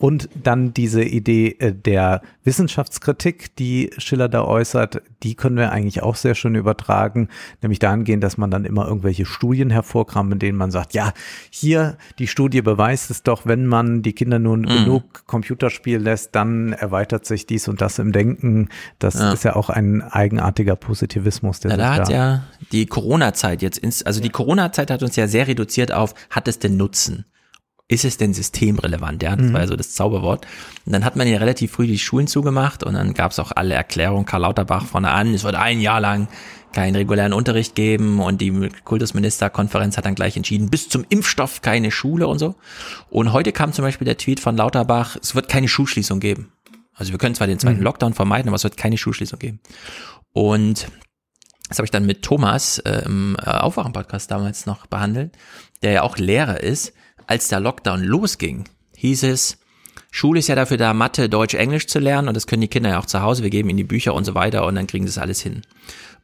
Und 0.00 0.30
dann 0.42 0.72
diese 0.72 1.04
Idee 1.04 1.56
äh, 1.58 1.74
der 1.74 2.22
Wissenschaftskritik, 2.42 3.54
die 3.56 3.90
Schiller 3.98 4.30
da 4.30 4.42
äußert, 4.44 5.02
die 5.22 5.34
können 5.34 5.58
wir 5.58 5.72
eigentlich 5.72 6.02
auch 6.02 6.16
sehr 6.16 6.34
schön 6.34 6.54
übertragen, 6.54 7.28
nämlich 7.60 7.80
dahingehend, 7.80 8.24
dass 8.24 8.38
man 8.38 8.50
dann 8.50 8.64
immer 8.64 8.88
irgendwelche 8.88 9.26
Studien 9.26 9.68
hervorkramt, 9.68 10.32
in 10.32 10.38
denen 10.38 10.56
man 10.56 10.70
sagt, 10.70 10.94
ja, 10.94 11.12
hier 11.50 11.98
die 12.18 12.28
Studie 12.28 12.62
beweist 12.62 13.10
es 13.10 13.22
doch, 13.24 13.44
wenn 13.44 13.66
man 13.66 14.00
die 14.00 14.14
Kinder 14.14 14.38
nun 14.38 14.62
mhm. 14.62 14.68
genug 14.68 15.26
Computerspiel 15.26 15.98
lässt, 15.98 16.34
dann 16.34 16.72
erweitert 16.72 17.26
sich 17.26 17.44
dies 17.44 17.68
und 17.68 17.82
das 17.82 17.98
im 17.98 18.12
Denken. 18.12 18.70
Das 18.98 19.18
ja. 19.18 19.32
ist 19.32 19.44
ja 19.44 19.54
auch 19.54 19.68
ein 19.68 20.00
eigenartiger 20.00 20.76
Positivismus. 20.76 21.60
Der 21.60 21.72
ja, 21.72 21.76
da 21.76 21.94
hat 21.94 22.08
ja 22.08 22.44
die 22.72 22.86
Corona-Zeit 22.86 23.60
jetzt, 23.60 23.76
ins, 23.76 24.02
also 24.02 24.22
die 24.22 24.30
Corona-Zeit 24.30 24.90
hat 24.90 25.02
uns 25.02 25.14
ja 25.16 25.28
sehr 25.28 25.46
reduziert 25.46 25.92
auf, 25.92 26.14
hat 26.30 26.48
es 26.48 26.58
denn 26.58 26.78
Nutzen? 26.78 27.26
Ist 27.90 28.04
es 28.04 28.16
denn 28.16 28.32
systemrelevant? 28.32 29.20
Ja, 29.22 29.34
das 29.34 29.46
mhm. 29.46 29.52
war 29.52 29.60
ja 29.62 29.66
so 29.66 29.74
das 29.74 29.94
Zauberwort. 29.94 30.46
Und 30.86 30.92
dann 30.92 31.04
hat 31.04 31.16
man 31.16 31.26
ja 31.26 31.38
relativ 31.38 31.72
früh 31.72 31.88
die 31.88 31.98
Schulen 31.98 32.28
zugemacht 32.28 32.84
und 32.84 32.94
dann 32.94 33.14
gab 33.14 33.32
es 33.32 33.40
auch 33.40 33.50
alle 33.50 33.74
Erklärungen, 33.74 34.24
Karl 34.24 34.42
Lauterbach 34.42 34.86
vorne 34.86 35.10
an, 35.10 35.34
es 35.34 35.42
wird 35.42 35.56
ein 35.56 35.80
Jahr 35.80 36.00
lang 36.00 36.28
keinen 36.72 36.94
regulären 36.94 37.32
Unterricht 37.32 37.74
geben 37.74 38.20
und 38.20 38.40
die 38.40 38.70
Kultusministerkonferenz 38.84 39.96
hat 39.96 40.06
dann 40.06 40.14
gleich 40.14 40.36
entschieden, 40.36 40.70
bis 40.70 40.88
zum 40.88 41.04
Impfstoff 41.08 41.62
keine 41.62 41.90
Schule 41.90 42.28
und 42.28 42.38
so. 42.38 42.54
Und 43.10 43.32
heute 43.32 43.50
kam 43.50 43.72
zum 43.72 43.84
Beispiel 43.84 44.04
der 44.04 44.16
Tweet 44.16 44.38
von 44.38 44.56
Lauterbach, 44.56 45.16
es 45.20 45.34
wird 45.34 45.48
keine 45.48 45.66
Schulschließung 45.66 46.20
geben. 46.20 46.52
Also 46.94 47.10
wir 47.10 47.18
können 47.18 47.34
zwar 47.34 47.48
den 47.48 47.58
zweiten 47.58 47.78
mhm. 47.78 47.84
Lockdown 47.84 48.14
vermeiden, 48.14 48.48
aber 48.48 48.56
es 48.56 48.62
wird 48.62 48.76
keine 48.76 48.98
Schulschließung 48.98 49.40
geben. 49.40 49.58
Und 50.32 50.86
das 51.68 51.78
habe 51.78 51.86
ich 51.86 51.90
dann 51.90 52.06
mit 52.06 52.22
Thomas 52.22 52.78
äh, 52.78 53.02
im 53.04 53.36
äh, 53.40 53.50
Aufwachen-Podcast 53.50 54.30
damals 54.30 54.66
noch 54.66 54.86
behandelt, 54.86 55.36
der 55.82 55.90
ja 55.90 56.02
auch 56.02 56.18
Lehrer 56.18 56.60
ist 56.62 56.92
als 57.30 57.46
der 57.46 57.60
Lockdown 57.60 58.02
losging, 58.02 58.64
hieß 58.96 59.22
es, 59.22 59.58
Schule 60.10 60.40
ist 60.40 60.48
ja 60.48 60.56
dafür 60.56 60.76
da, 60.76 60.92
Mathe, 60.92 61.28
Deutsch, 61.28 61.54
Englisch 61.54 61.86
zu 61.86 62.00
lernen 62.00 62.26
und 62.26 62.36
das 62.36 62.48
können 62.48 62.62
die 62.62 62.68
Kinder 62.68 62.90
ja 62.90 62.98
auch 62.98 63.06
zu 63.06 63.22
Hause. 63.22 63.44
Wir 63.44 63.50
geben 63.50 63.68
ihnen 63.68 63.76
die 63.76 63.84
Bücher 63.84 64.14
und 64.14 64.24
so 64.24 64.34
weiter 64.34 64.66
und 64.66 64.74
dann 64.74 64.88
kriegen 64.88 65.06
sie 65.06 65.14
das 65.14 65.22
alles 65.22 65.40
hin. 65.40 65.62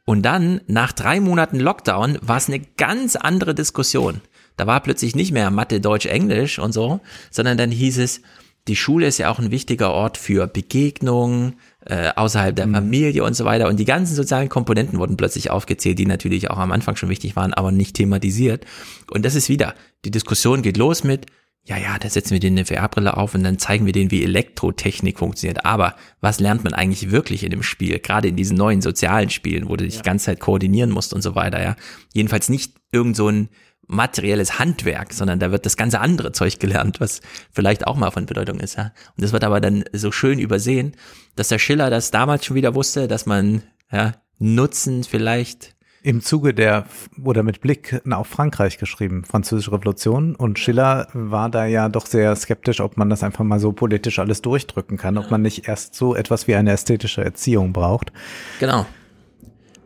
Und 0.03 0.23
dann, 0.23 0.59
nach 0.67 0.91
drei 0.91 1.21
Monaten 1.21 1.61
Lockdown, 1.61 2.19
war 2.21 2.35
es 2.35 2.49
eine 2.49 2.59
ganz 2.59 3.15
andere 3.15 3.55
Diskussion. 3.55 4.19
Da 4.57 4.67
war 4.67 4.81
plötzlich 4.81 5.15
nicht 5.15 5.31
mehr 5.31 5.49
Mathe, 5.49 5.79
Deutsch, 5.79 6.07
Englisch 6.07 6.59
und 6.59 6.73
so, 6.73 6.99
sondern 7.31 7.57
dann 7.57 7.71
hieß 7.71 7.99
es, 7.99 8.21
die 8.67 8.75
Schule 8.75 9.07
ist 9.07 9.17
ja 9.17 9.29
auch 9.29 9.39
ein 9.39 9.51
wichtiger 9.51 9.91
Ort 9.91 10.17
für 10.17 10.45
Begegnungen, 10.45 11.55
äh, 11.89 12.09
außerhalb 12.15 12.55
der 12.55 12.67
mhm. 12.67 12.75
Familie 12.75 13.23
und 13.23 13.35
so 13.35 13.45
weiter. 13.45 13.67
Und 13.67 13.77
die 13.77 13.85
ganzen 13.85 14.15
sozialen 14.15 14.49
Komponenten 14.49 14.99
wurden 14.99 15.17
plötzlich 15.17 15.49
aufgezählt, 15.49 15.99
die 15.99 16.05
natürlich 16.05 16.49
auch 16.51 16.57
am 16.57 16.71
Anfang 16.71 16.95
schon 16.95 17.09
wichtig 17.09 17.35
waren, 17.35 17.53
aber 17.53 17.71
nicht 17.71 17.95
thematisiert. 17.95 18.65
Und 19.11 19.25
das 19.25 19.35
ist 19.35 19.49
wieder, 19.49 19.73
die 20.03 20.11
Diskussion 20.11 20.61
geht 20.61 20.77
los 20.77 21.03
mit, 21.03 21.27
ja, 21.63 21.77
ja, 21.77 21.97
da 21.99 22.09
setzen 22.09 22.31
wir 22.31 22.39
denen 22.39 22.57
eine 22.57 22.65
VR-Brille 22.65 23.17
auf 23.17 23.35
und 23.35 23.43
dann 23.43 23.59
zeigen 23.59 23.85
wir 23.85 23.91
denen, 23.91 24.09
wie 24.09 24.23
Elektrotechnik 24.23 25.19
funktioniert. 25.19 25.65
Aber 25.65 25.95
was 26.21 26.39
lernt 26.39 26.63
man 26.63 26.73
eigentlich 26.73 27.11
wirklich 27.11 27.43
in 27.43 27.51
dem 27.51 27.61
Spiel? 27.61 27.99
Gerade 27.99 28.29
in 28.29 28.37
diesen 28.37 28.55
neuen 28.55 28.81
sozialen 28.81 29.29
Spielen, 29.29 29.67
wo 29.67 29.75
du 29.75 29.83
dich 29.83 29.95
ja. 29.95 30.01
die 30.01 30.05
ganze 30.05 30.27
Zeit 30.27 30.39
koordinieren 30.39 30.91
musst 30.91 31.13
und 31.13 31.21
so 31.21 31.35
weiter, 31.35 31.61
ja. 31.61 31.75
Jedenfalls 32.13 32.47
nicht 32.47 32.75
irgend 32.93 33.17
so 33.17 33.27
ein 33.27 33.49
materielles 33.87 34.59
Handwerk, 34.59 35.13
sondern 35.13 35.39
da 35.39 35.51
wird 35.51 35.65
das 35.65 35.77
ganze 35.77 35.99
andere 35.99 36.33
Zeug 36.33 36.59
gelernt, 36.59 36.99
was 36.99 37.21
vielleicht 37.51 37.87
auch 37.87 37.95
mal 37.95 38.11
von 38.11 38.25
Bedeutung 38.25 38.59
ist, 38.59 38.77
ja. 38.77 38.91
Und 39.15 39.23
das 39.23 39.31
wird 39.31 39.43
aber 39.43 39.61
dann 39.61 39.85
so 39.93 40.11
schön 40.11 40.39
übersehen, 40.39 40.93
dass 41.35 41.47
der 41.47 41.59
Schiller 41.59 41.89
das 41.89 42.11
damals 42.11 42.45
schon 42.45 42.55
wieder 42.55 42.75
wusste, 42.75 43.07
dass 43.07 43.25
man, 43.25 43.63
ja, 43.91 44.13
Nutzen 44.39 45.03
vielleicht 45.03 45.75
im 46.03 46.21
Zuge 46.21 46.53
der 46.53 46.85
oder 47.23 47.43
mit 47.43 47.59
Blick 47.59 48.01
auf 48.09 48.27
Frankreich 48.27 48.77
geschrieben, 48.77 49.25
Französische 49.25 49.71
Revolution. 49.71 50.35
Und 50.35 50.59
Schiller 50.59 51.07
war 51.13 51.49
da 51.49 51.65
ja 51.65 51.89
doch 51.89 52.05
sehr 52.05 52.35
skeptisch, 52.35 52.79
ob 52.79 52.97
man 52.97 53.09
das 53.09 53.23
einfach 53.23 53.43
mal 53.43 53.59
so 53.59 53.71
politisch 53.71 54.19
alles 54.19 54.41
durchdrücken 54.41 54.97
kann, 54.97 55.17
ob 55.17 55.31
man 55.31 55.41
nicht 55.41 55.67
erst 55.67 55.95
so 55.95 56.15
etwas 56.15 56.47
wie 56.47 56.55
eine 56.55 56.71
ästhetische 56.71 57.23
Erziehung 57.23 57.73
braucht. 57.73 58.13
Genau. 58.59 58.85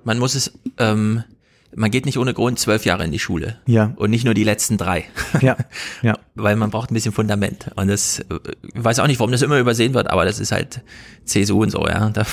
Man 0.04 0.20
muss 0.20 0.36
es 0.36 0.54
ähm, 0.78 1.24
man 1.76 1.92
geht 1.92 2.06
nicht 2.06 2.18
ohne 2.18 2.34
Grund 2.34 2.60
zwölf 2.60 2.86
Jahre 2.86 3.04
in 3.06 3.12
die 3.12 3.20
Schule. 3.20 3.58
Ja. 3.66 3.94
Und 3.96 4.10
nicht 4.10 4.26
nur 4.26 4.34
die 4.34 4.44
letzten 4.44 4.78
drei. 4.78 5.06
Ja. 5.42 5.58
Ja. 6.02 6.18
Weil 6.36 6.56
man 6.56 6.70
braucht 6.70 6.92
ein 6.92 6.94
bisschen 6.94 7.14
Fundament. 7.14 7.72
Und 7.76 7.88
das, 7.88 8.20
ich 8.20 8.84
weiß 8.84 9.00
auch 9.00 9.08
nicht, 9.08 9.20
warum 9.20 9.32
das 9.32 9.42
immer 9.42 9.60
übersehen 9.60 9.94
wird, 9.94 10.10
aber 10.10 10.24
das 10.24 10.40
ist 10.40 10.52
halt 10.52 10.84
CSU 11.26 11.62
und 11.64 11.72
so, 11.72 11.88
ja. 11.88 12.10
Da 12.14 12.26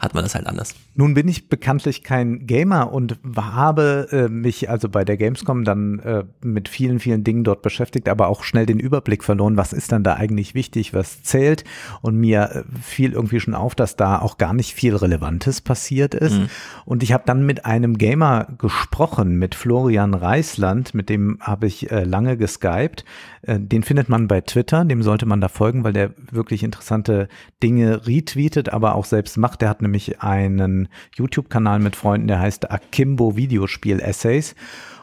hat 0.00 0.14
man 0.14 0.24
das 0.24 0.34
halt 0.34 0.46
anders. 0.46 0.74
Nun 0.94 1.14
bin 1.14 1.28
ich 1.28 1.48
bekanntlich 1.48 2.02
kein 2.02 2.46
Gamer 2.46 2.92
und 2.92 3.18
habe 3.36 4.08
äh, 4.10 4.28
mich 4.28 4.70
also 4.70 4.88
bei 4.88 5.04
der 5.04 5.16
Gamescom 5.16 5.64
dann 5.64 5.98
äh, 6.00 6.24
mit 6.42 6.68
vielen, 6.68 6.98
vielen 6.98 7.24
Dingen 7.24 7.44
dort 7.44 7.62
beschäftigt, 7.62 8.08
aber 8.08 8.28
auch 8.28 8.42
schnell 8.42 8.66
den 8.66 8.80
Überblick 8.80 9.24
verloren, 9.24 9.56
was 9.56 9.72
ist 9.72 9.92
dann 9.92 10.02
da 10.02 10.14
eigentlich 10.14 10.54
wichtig, 10.54 10.94
was 10.94 11.22
zählt. 11.22 11.64
Und 12.00 12.16
mir 12.16 12.50
äh, 12.52 12.62
fiel 12.80 13.12
irgendwie 13.12 13.40
schon 13.40 13.54
auf, 13.54 13.74
dass 13.74 13.96
da 13.96 14.18
auch 14.18 14.38
gar 14.38 14.54
nicht 14.54 14.74
viel 14.74 14.96
Relevantes 14.96 15.60
passiert 15.60 16.14
ist. 16.14 16.34
Mhm. 16.34 16.48
Und 16.84 17.02
ich 17.02 17.12
habe 17.12 17.24
dann 17.26 17.44
mit 17.44 17.66
einem 17.66 17.98
Gamer 17.98 18.45
gesprochen 18.58 19.36
mit 19.36 19.54
Florian 19.54 20.14
Reisland, 20.14 20.94
mit 20.94 21.08
dem 21.08 21.38
habe 21.40 21.66
ich 21.66 21.90
äh, 21.90 22.04
lange 22.04 22.36
geskypt. 22.36 23.04
Äh, 23.42 23.58
den 23.60 23.82
findet 23.82 24.08
man 24.08 24.28
bei 24.28 24.40
Twitter, 24.40 24.84
dem 24.84 25.02
sollte 25.02 25.26
man 25.26 25.40
da 25.40 25.48
folgen, 25.48 25.84
weil 25.84 25.92
der 25.92 26.10
wirklich 26.30 26.62
interessante 26.62 27.28
Dinge 27.62 28.06
retweetet, 28.06 28.70
aber 28.70 28.94
auch 28.94 29.04
selbst 29.04 29.36
macht. 29.36 29.62
Der 29.62 29.68
hat 29.68 29.82
nämlich 29.82 30.20
einen 30.20 30.88
YouTube-Kanal 31.14 31.78
mit 31.78 31.96
Freunden, 31.96 32.28
der 32.28 32.40
heißt 32.40 32.70
Akimbo 32.70 33.36
Videospiel 33.36 34.00
Essays. 34.00 34.54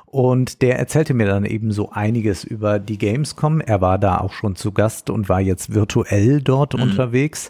Und 0.06 0.62
der 0.62 0.78
erzählte 0.78 1.16
mir 1.16 1.26
dann 1.26 1.44
eben 1.44 1.72
so 1.72 1.92
einiges 1.92 2.44
über 2.44 2.78
die 2.78 3.00
Gamescom. 3.00 3.62
Er 3.62 3.82
war 3.82 3.98
da 3.98 4.20
auch 4.20 4.34
schon 4.34 4.56
zu 4.56 4.72
Gast 4.72 5.10
und 5.10 5.28
war 5.28 5.42
jetzt 5.42 5.74
virtuell 5.74 6.40
dort 6.40 6.76
mhm. 6.76 6.84
unterwegs 6.84 7.50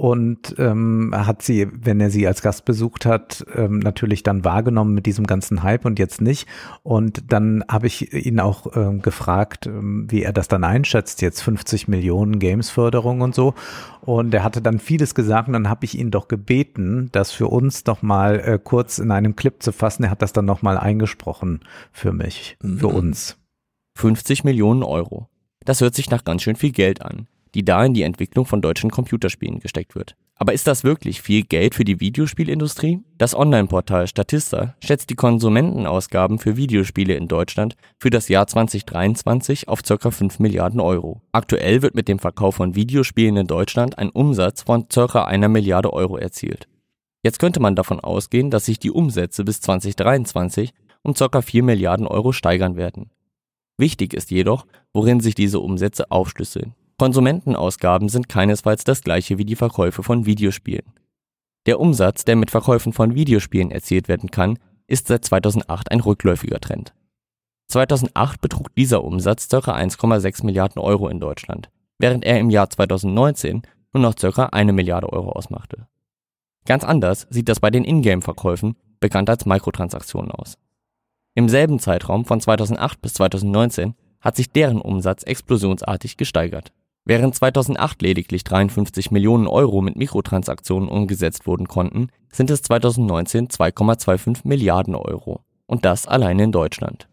und 0.00 0.54
ähm, 0.56 1.12
hat 1.14 1.42
sie, 1.42 1.68
wenn 1.70 2.00
er 2.00 2.08
sie 2.08 2.26
als 2.26 2.40
Gast 2.40 2.64
besucht 2.64 3.04
hat, 3.04 3.44
ähm, 3.54 3.80
natürlich 3.80 4.22
dann 4.22 4.46
wahrgenommen 4.46 4.94
mit 4.94 5.04
diesem 5.04 5.26
ganzen 5.26 5.62
Hype 5.62 5.84
und 5.84 5.98
jetzt 5.98 6.22
nicht. 6.22 6.48
Und 6.82 7.30
dann 7.30 7.62
habe 7.70 7.86
ich 7.86 8.14
ihn 8.14 8.40
auch 8.40 8.74
ähm, 8.74 9.02
gefragt, 9.02 9.66
ähm, 9.66 10.06
wie 10.10 10.22
er 10.22 10.32
das 10.32 10.48
dann 10.48 10.64
einschätzt, 10.64 11.20
jetzt 11.20 11.42
50 11.42 11.86
Millionen 11.86 12.38
Games-Förderung 12.38 13.20
und 13.20 13.34
so. 13.34 13.52
Und 14.00 14.32
er 14.32 14.42
hatte 14.42 14.62
dann 14.62 14.78
vieles 14.78 15.14
gesagt 15.14 15.48
und 15.48 15.52
dann 15.52 15.68
habe 15.68 15.84
ich 15.84 15.98
ihn 15.98 16.10
doch 16.10 16.28
gebeten, 16.28 17.10
das 17.12 17.32
für 17.32 17.48
uns 17.48 17.84
doch 17.84 18.00
mal 18.00 18.40
äh, 18.40 18.58
kurz 18.58 19.00
in 19.00 19.10
einem 19.10 19.36
Clip 19.36 19.62
zu 19.62 19.70
fassen. 19.70 20.04
Er 20.04 20.10
hat 20.10 20.22
das 20.22 20.32
dann 20.32 20.46
noch 20.46 20.62
mal 20.62 20.78
eingesprochen 20.78 21.60
für 21.92 22.14
mich, 22.14 22.56
mhm. 22.62 22.78
für 22.78 22.88
uns. 22.88 23.36
50 23.96 24.44
Millionen 24.44 24.82
Euro. 24.82 25.28
Das 25.66 25.82
hört 25.82 25.94
sich 25.94 26.08
nach 26.08 26.24
ganz 26.24 26.40
schön 26.40 26.56
viel 26.56 26.72
Geld 26.72 27.02
an 27.02 27.26
die 27.54 27.64
da 27.64 27.84
in 27.84 27.94
die 27.94 28.02
Entwicklung 28.02 28.46
von 28.46 28.60
deutschen 28.62 28.90
Computerspielen 28.90 29.60
gesteckt 29.60 29.94
wird. 29.94 30.16
Aber 30.42 30.54
ist 30.54 30.66
das 30.66 30.84
wirklich 30.84 31.20
viel 31.20 31.42
Geld 31.42 31.74
für 31.74 31.84
die 31.84 32.00
Videospielindustrie? 32.00 33.00
Das 33.18 33.34
Online-Portal 33.34 34.06
Statista 34.06 34.74
schätzt 34.82 35.10
die 35.10 35.14
Konsumentenausgaben 35.14 36.38
für 36.38 36.56
Videospiele 36.56 37.12
in 37.12 37.28
Deutschland 37.28 37.76
für 37.98 38.08
das 38.08 38.28
Jahr 38.28 38.46
2023 38.46 39.68
auf 39.68 39.82
ca. 39.82 40.10
5 40.10 40.38
Milliarden 40.38 40.80
Euro. 40.80 41.20
Aktuell 41.32 41.82
wird 41.82 41.94
mit 41.94 42.08
dem 42.08 42.18
Verkauf 42.18 42.54
von 42.54 42.74
Videospielen 42.74 43.36
in 43.36 43.46
Deutschland 43.48 43.98
ein 43.98 44.08
Umsatz 44.08 44.62
von 44.62 44.88
ca. 44.88 45.24
einer 45.24 45.48
Milliarde 45.48 45.92
Euro 45.92 46.16
erzielt. 46.16 46.68
Jetzt 47.22 47.38
könnte 47.38 47.60
man 47.60 47.76
davon 47.76 48.00
ausgehen, 48.00 48.50
dass 48.50 48.64
sich 48.64 48.78
die 48.78 48.90
Umsätze 48.90 49.44
bis 49.44 49.60
2023 49.60 50.72
um 51.02 51.12
ca. 51.12 51.42
4 51.42 51.62
Milliarden 51.62 52.06
Euro 52.06 52.32
steigern 52.32 52.76
werden. 52.76 53.10
Wichtig 53.76 54.14
ist 54.14 54.30
jedoch, 54.30 54.66
worin 54.94 55.20
sich 55.20 55.34
diese 55.34 55.60
Umsätze 55.60 56.10
aufschlüsseln. 56.10 56.74
Konsumentenausgaben 57.00 58.10
sind 58.10 58.28
keinesfalls 58.28 58.84
das 58.84 59.00
gleiche 59.00 59.38
wie 59.38 59.46
die 59.46 59.56
Verkäufe 59.56 60.02
von 60.02 60.26
Videospielen. 60.26 60.92
Der 61.64 61.80
Umsatz, 61.80 62.26
der 62.26 62.36
mit 62.36 62.50
Verkäufen 62.50 62.92
von 62.92 63.14
Videospielen 63.14 63.70
erzielt 63.70 64.06
werden 64.06 64.30
kann, 64.30 64.58
ist 64.86 65.06
seit 65.06 65.24
2008 65.24 65.90
ein 65.92 66.00
rückläufiger 66.00 66.60
Trend. 66.60 66.92
2008 67.68 68.42
betrug 68.42 68.74
dieser 68.74 69.02
Umsatz 69.02 69.48
ca. 69.48 69.56
1,6 69.56 70.44
Milliarden 70.44 70.78
Euro 70.78 71.08
in 71.08 71.20
Deutschland, 71.20 71.70
während 71.98 72.22
er 72.22 72.38
im 72.38 72.50
Jahr 72.50 72.68
2019 72.68 73.62
nur 73.94 74.02
noch 74.02 74.14
ca. 74.14 74.50
eine 74.52 74.74
Milliarde 74.74 75.10
Euro 75.10 75.32
ausmachte. 75.32 75.86
Ganz 76.66 76.84
anders 76.84 77.26
sieht 77.30 77.48
das 77.48 77.60
bei 77.60 77.70
den 77.70 77.86
Ingame-Verkäufen, 77.86 78.76
bekannt 79.00 79.30
als 79.30 79.46
Mikrotransaktionen, 79.46 80.32
aus. 80.32 80.58
Im 81.34 81.48
selben 81.48 81.78
Zeitraum 81.78 82.26
von 82.26 82.42
2008 82.42 83.00
bis 83.00 83.14
2019 83.14 83.94
hat 84.20 84.36
sich 84.36 84.52
deren 84.52 84.82
Umsatz 84.82 85.22
explosionsartig 85.22 86.18
gesteigert. 86.18 86.74
Während 87.04 87.34
2008 87.34 88.02
lediglich 88.02 88.44
53 88.44 89.10
Millionen 89.10 89.46
Euro 89.46 89.80
mit 89.80 89.96
Mikrotransaktionen 89.96 90.88
umgesetzt 90.88 91.46
wurden 91.46 91.66
konnten, 91.66 92.08
sind 92.30 92.50
es 92.50 92.62
2019 92.62 93.48
2,25 93.48 94.40
Milliarden 94.44 94.94
Euro. 94.94 95.40
Und 95.66 95.84
das 95.84 96.06
allein 96.06 96.38
in 96.38 96.52
Deutschland. 96.52 97.08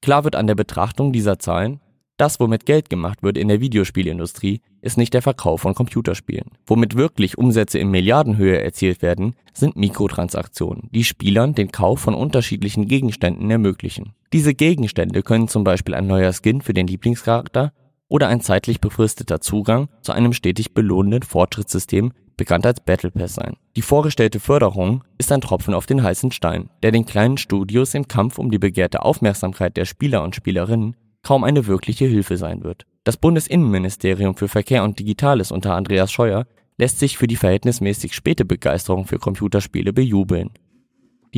Klar 0.00 0.24
wird 0.24 0.36
an 0.36 0.46
der 0.46 0.54
Betrachtung 0.54 1.12
dieser 1.12 1.38
Zahlen, 1.38 1.80
das, 2.18 2.40
womit 2.40 2.66
Geld 2.66 2.90
gemacht 2.90 3.22
wird 3.22 3.38
in 3.38 3.46
der 3.46 3.60
Videospielindustrie, 3.60 4.60
ist 4.80 4.98
nicht 4.98 5.14
der 5.14 5.22
Verkauf 5.22 5.60
von 5.60 5.74
Computerspielen. 5.74 6.50
Womit 6.66 6.96
wirklich 6.96 7.38
Umsätze 7.38 7.78
in 7.78 7.92
Milliardenhöhe 7.92 8.60
erzielt 8.60 9.02
werden, 9.02 9.36
sind 9.52 9.76
Mikrotransaktionen, 9.76 10.88
die 10.90 11.04
Spielern 11.04 11.54
den 11.54 11.70
Kauf 11.70 12.00
von 12.00 12.14
unterschiedlichen 12.14 12.88
Gegenständen 12.88 13.48
ermöglichen. 13.48 14.14
Diese 14.32 14.52
Gegenstände 14.52 15.22
können 15.22 15.46
zum 15.46 15.62
Beispiel 15.62 15.94
ein 15.94 16.08
neuer 16.08 16.32
Skin 16.32 16.60
für 16.60 16.74
den 16.74 16.88
Lieblingscharakter 16.88 17.72
oder 18.08 18.28
ein 18.28 18.40
zeitlich 18.40 18.80
befristeter 18.80 19.40
Zugang 19.40 19.88
zu 20.02 20.12
einem 20.12 20.32
stetig 20.32 20.74
belohnenden 20.74 21.22
Fortschrittssystem, 21.22 22.12
bekannt 22.36 22.64
als 22.64 22.80
Battle 22.80 23.10
Pass 23.10 23.34
sein. 23.34 23.56
Die 23.76 23.82
vorgestellte 23.82 24.40
Förderung 24.40 25.04
ist 25.18 25.30
ein 25.32 25.40
Tropfen 25.40 25.74
auf 25.74 25.86
den 25.86 26.02
heißen 26.02 26.32
Stein, 26.32 26.70
der 26.82 26.92
den 26.92 27.04
kleinen 27.04 27.36
Studios 27.36 27.94
im 27.94 28.08
Kampf 28.08 28.38
um 28.38 28.50
die 28.50 28.58
begehrte 28.58 29.02
Aufmerksamkeit 29.02 29.76
der 29.76 29.84
Spieler 29.84 30.22
und 30.22 30.34
Spielerinnen 30.34 30.96
kaum 31.22 31.44
eine 31.44 31.66
wirkliche 31.66 32.06
Hilfe 32.06 32.36
sein 32.36 32.64
wird. 32.64 32.86
Das 33.04 33.16
Bundesinnenministerium 33.16 34.34
für 34.34 34.48
Verkehr 34.48 34.84
und 34.84 34.98
Digitales 34.98 35.50
unter 35.50 35.74
Andreas 35.74 36.12
Scheuer 36.12 36.46
lässt 36.78 37.00
sich 37.00 37.18
für 37.18 37.26
die 37.26 37.36
verhältnismäßig 37.36 38.14
späte 38.14 38.44
Begeisterung 38.44 39.04
für 39.04 39.18
Computerspiele 39.18 39.92
bejubeln. 39.92 40.50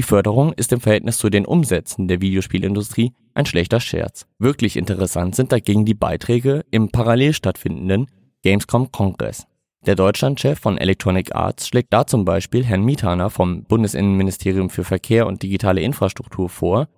Die 0.01 0.07
Förderung 0.07 0.55
ist 0.55 0.73
im 0.73 0.81
Verhältnis 0.81 1.19
zu 1.19 1.29
den 1.29 1.45
Umsätzen 1.45 2.09
der 2.09 2.23
Videospielindustrie 2.23 3.12
ein 3.35 3.45
schlechter 3.45 3.81
Scherz. 3.81 4.27
Wirklich 4.39 4.79
interessant 4.79 5.35
sind 5.35 5.53
dagegen 5.53 5.85
die 5.85 5.93
Beiträge 5.93 6.65
im 6.70 6.89
parallel 6.89 7.35
stattfindenden 7.35 8.07
Gamescom 8.43 8.91
Kongress. 8.93 9.47
Der 9.85 9.97
Deutschlandchef 9.97 10.59
von 10.59 10.79
Electronic 10.79 11.35
Arts 11.35 11.69
schlägt 11.69 11.93
da 11.93 12.07
zum 12.07 12.25
Beispiel 12.25 12.65
Herrn 12.65 12.83
Miethaner 12.83 13.29
vom 13.29 13.65
Bundesinnenministerium 13.65 14.70
für 14.70 14.85
Verkehr 14.85 15.27
und 15.27 15.43
digitale 15.43 15.83
Infrastruktur 15.83 16.49
vor, 16.49 16.89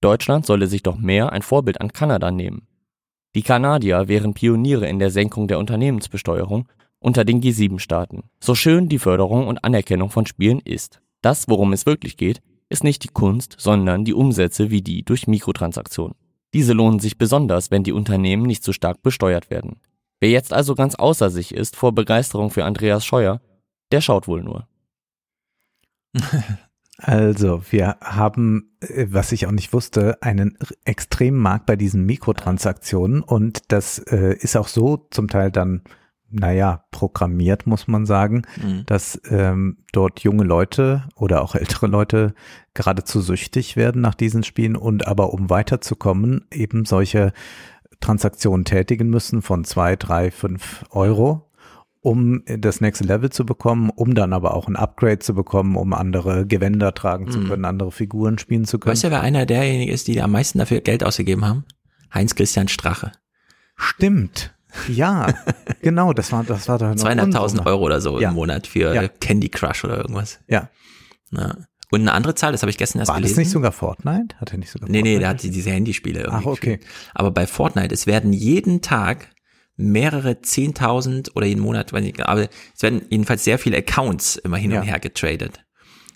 Deutschland 0.00 0.44
solle 0.44 0.66
sich 0.66 0.82
doch 0.82 0.98
mehr 0.98 1.30
ein 1.30 1.42
Vorbild 1.42 1.80
an 1.80 1.92
Kanada 1.92 2.32
nehmen. 2.32 2.66
Die 3.36 3.42
Kanadier 3.42 4.08
wären 4.08 4.34
Pioniere 4.34 4.88
in 4.88 4.98
der 4.98 5.10
Senkung 5.10 5.46
der 5.46 5.60
Unternehmensbesteuerung 5.60 6.66
unter 6.98 7.24
den 7.24 7.40
G7-Staaten. 7.40 8.24
So 8.40 8.56
schön 8.56 8.88
die 8.88 8.98
Förderung 8.98 9.46
und 9.46 9.62
Anerkennung 9.62 10.10
von 10.10 10.26
Spielen 10.26 10.58
ist. 10.58 11.00
Das, 11.20 11.48
worum 11.48 11.72
es 11.72 11.86
wirklich 11.86 12.16
geht, 12.16 12.40
ist 12.68 12.84
nicht 12.84 13.02
die 13.04 13.08
Kunst, 13.08 13.56
sondern 13.58 14.04
die 14.04 14.14
Umsätze 14.14 14.70
wie 14.70 14.82
die 14.82 15.04
durch 15.04 15.26
Mikrotransaktionen. 15.26 16.16
Diese 16.54 16.72
lohnen 16.72 16.98
sich 16.98 17.18
besonders, 17.18 17.70
wenn 17.70 17.82
die 17.82 17.92
Unternehmen 17.92 18.44
nicht 18.44 18.62
zu 18.62 18.72
stark 18.72 19.02
besteuert 19.02 19.50
werden. 19.50 19.80
Wer 20.20 20.30
jetzt 20.30 20.52
also 20.52 20.74
ganz 20.74 20.94
außer 20.94 21.30
sich 21.30 21.54
ist 21.54 21.76
vor 21.76 21.92
Begeisterung 21.92 22.50
für 22.50 22.64
Andreas 22.64 23.04
Scheuer, 23.04 23.40
der 23.92 24.00
schaut 24.00 24.28
wohl 24.28 24.42
nur. 24.42 24.68
Also, 27.00 27.62
wir 27.70 27.96
haben, 28.02 28.76
äh, 28.80 29.06
was 29.08 29.30
ich 29.30 29.46
auch 29.46 29.52
nicht 29.52 29.72
wusste, 29.72 30.20
einen 30.20 30.58
extremen 30.84 31.38
Markt 31.38 31.66
bei 31.66 31.76
diesen 31.76 32.04
Mikrotransaktionen 32.06 33.22
und 33.22 33.70
das 33.70 34.00
äh, 34.00 34.34
ist 34.40 34.56
auch 34.56 34.66
so 34.66 35.06
zum 35.10 35.28
Teil 35.28 35.52
dann 35.52 35.82
naja, 36.30 36.84
programmiert, 36.90 37.66
muss 37.66 37.88
man 37.88 38.06
sagen, 38.06 38.42
mhm. 38.62 38.84
dass 38.86 39.20
ähm, 39.30 39.78
dort 39.92 40.20
junge 40.20 40.44
Leute 40.44 41.04
oder 41.14 41.42
auch 41.42 41.54
ältere 41.54 41.86
Leute 41.86 42.34
geradezu 42.74 43.20
süchtig 43.20 43.76
werden 43.76 44.02
nach 44.02 44.14
diesen 44.14 44.42
Spielen 44.42 44.76
und 44.76 45.06
aber 45.06 45.32
um 45.32 45.50
weiterzukommen, 45.50 46.44
eben 46.52 46.84
solche 46.84 47.32
Transaktionen 48.00 48.64
tätigen 48.64 49.08
müssen 49.08 49.42
von 49.42 49.64
zwei, 49.64 49.96
drei, 49.96 50.30
fünf 50.30 50.84
Euro 50.90 51.48
um 52.00 52.42
das 52.46 52.80
nächste 52.80 53.04
Level 53.04 53.30
zu 53.30 53.44
bekommen, 53.44 53.90
um 53.90 54.14
dann 54.14 54.32
aber 54.32 54.54
auch 54.54 54.68
ein 54.68 54.76
Upgrade 54.76 55.18
zu 55.18 55.34
bekommen, 55.34 55.76
um 55.76 55.92
andere 55.92 56.46
Gewänder 56.46 56.94
tragen 56.94 57.26
mhm. 57.26 57.30
zu 57.30 57.44
können, 57.44 57.64
andere 57.64 57.90
Figuren 57.90 58.38
spielen 58.38 58.64
zu 58.64 58.78
können. 58.78 58.92
Weißt 58.92 59.04
du, 59.04 59.10
wer 59.10 59.20
einer 59.20 59.46
derjenigen 59.46 59.92
ist, 59.92 60.06
die 60.08 60.22
am 60.22 60.32
meisten 60.32 60.58
dafür 60.58 60.80
Geld 60.80 61.02
ausgegeben 61.02 61.44
haben? 61.44 61.64
Heinz 62.14 62.34
Christian 62.34 62.68
Strache. 62.68 63.12
Stimmt. 63.76 64.54
Ja, 64.88 65.34
genau, 65.82 66.12
das 66.12 66.32
war, 66.32 66.44
das 66.44 66.68
war 66.68 66.78
doch 66.78 66.86
200.000 66.86 67.66
Euro 67.66 67.84
oder 67.84 68.00
so 68.00 68.20
ja. 68.20 68.28
im 68.28 68.34
Monat 68.34 68.66
für 68.66 68.94
ja. 68.94 69.08
Candy 69.08 69.48
Crush 69.48 69.84
oder 69.84 69.98
irgendwas. 69.98 70.38
Ja. 70.46 70.70
ja. 71.32 71.56
Und 71.90 72.02
eine 72.02 72.12
andere 72.12 72.34
Zahl, 72.34 72.52
das 72.52 72.62
habe 72.62 72.70
ich 72.70 72.76
gestern 72.76 73.00
erst 73.00 73.08
war 73.08 73.16
gelesen. 73.16 73.36
War 73.36 73.40
das 73.40 73.46
nicht 73.46 73.52
sogar 73.52 73.72
Fortnite? 73.72 74.36
Hat 74.36 74.52
er 74.52 74.58
nicht 74.58 74.70
sogar 74.70 74.88
Nee, 74.88 74.98
Fortnite 74.98 75.14
nee, 75.14 75.20
der 75.20 75.28
hat 75.28 75.42
diese 75.42 75.70
Handyspiele 75.70 76.20
irgendwie. 76.20 76.42
Ach, 76.42 76.46
okay. 76.46 76.76
Gespielt. 76.76 76.94
Aber 77.14 77.30
bei 77.30 77.46
Fortnite, 77.46 77.94
es 77.94 78.06
werden 78.06 78.32
jeden 78.32 78.82
Tag 78.82 79.28
mehrere 79.76 80.42
zehntausend 80.42 81.34
oder 81.36 81.46
jeden 81.46 81.60
Monat, 81.60 81.92
weiß 81.92 82.04
ich, 82.04 82.26
aber 82.26 82.48
es 82.74 82.82
werden 82.82 83.02
jedenfalls 83.08 83.44
sehr 83.44 83.58
viele 83.58 83.78
Accounts 83.78 84.36
immer 84.36 84.56
hin 84.56 84.72
und 84.72 84.82
her 84.82 84.98
getradet. 84.98 85.64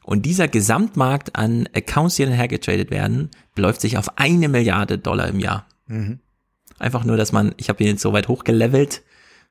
Und 0.02 0.26
dieser 0.26 0.48
Gesamtmarkt 0.48 1.36
an 1.36 1.68
Accounts, 1.72 2.16
die 2.16 2.24
hin 2.24 2.32
und 2.32 2.38
her 2.38 2.48
getradet 2.48 2.90
werden, 2.90 3.30
beläuft 3.54 3.80
sich 3.80 3.96
auf 3.96 4.18
eine 4.18 4.48
Milliarde 4.48 4.98
Dollar 4.98 5.28
im 5.28 5.38
Jahr. 5.38 5.66
Mhm. 5.86 6.18
Einfach 6.82 7.04
nur, 7.04 7.16
dass 7.16 7.30
man, 7.30 7.54
ich 7.58 7.68
habe 7.68 7.80
ihn 7.84 7.90
jetzt 7.90 8.02
so 8.02 8.12
weit 8.12 8.26
hochgelevelt, 8.26 9.02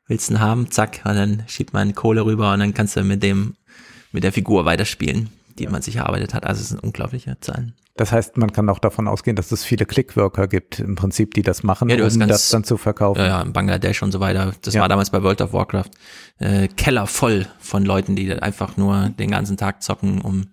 willst 0.08 0.30
du 0.30 0.34
ihn 0.34 0.40
haben, 0.42 0.70
zack, 0.70 1.00
und 1.06 1.16
dann 1.16 1.44
schiebt 1.48 1.72
man 1.72 1.96
Kohle 1.96 2.26
rüber 2.26 2.52
und 2.52 2.60
dann 2.60 2.74
kannst 2.74 2.98
du 2.98 3.04
mit 3.06 3.24
dem, 3.24 3.56
mit 4.12 4.26
der 4.26 4.34
Figur 4.34 4.66
weiterspielen, 4.66 5.30
die 5.58 5.64
ja. 5.64 5.70
man 5.70 5.82
sich 5.82 5.96
erarbeitet 5.96 6.34
hat. 6.34 6.46
Also 6.46 6.60
es 6.60 6.68
sind 6.68 6.84
unglaubliche 6.84 7.38
Zahlen. 7.40 7.74
Das 7.96 8.12
heißt, 8.12 8.36
man 8.36 8.52
kann 8.52 8.68
auch 8.68 8.80
davon 8.80 9.08
ausgehen, 9.08 9.38
dass 9.38 9.54
es 9.54 9.64
viele 9.64 9.86
Clickworker 9.86 10.50
gibt, 10.50 10.80
im 10.80 10.96
Prinzip, 10.96 11.34
die 11.34 11.42
das 11.42 11.64
machen, 11.64 11.90
ja, 11.90 11.96
um 11.96 12.02
ganz, 12.02 12.28
das 12.28 12.50
dann 12.50 12.66
zu 12.66 12.76
verkaufen. 12.76 13.20
Ja, 13.20 13.28
ja, 13.28 13.42
in 13.42 13.54
Bangladesch 13.54 14.04
und 14.04 14.12
so 14.12 14.20
weiter. 14.20 14.54
Das 14.62 14.74
ja. 14.74 14.82
war 14.82 14.90
damals 14.90 15.10
bei 15.10 15.24
World 15.24 15.42
of 15.42 15.54
Warcraft 15.54 15.92
äh, 16.40 16.68
Keller 16.68 17.08
voll 17.08 17.48
von 17.60 17.86
Leuten, 17.86 18.18
die 18.18 18.34
einfach 18.34 18.76
nur 18.76 19.10
den 19.10 19.32
ganzen 19.32 19.56
Tag 19.56 19.84
zocken, 19.84 20.20
um 20.20 20.48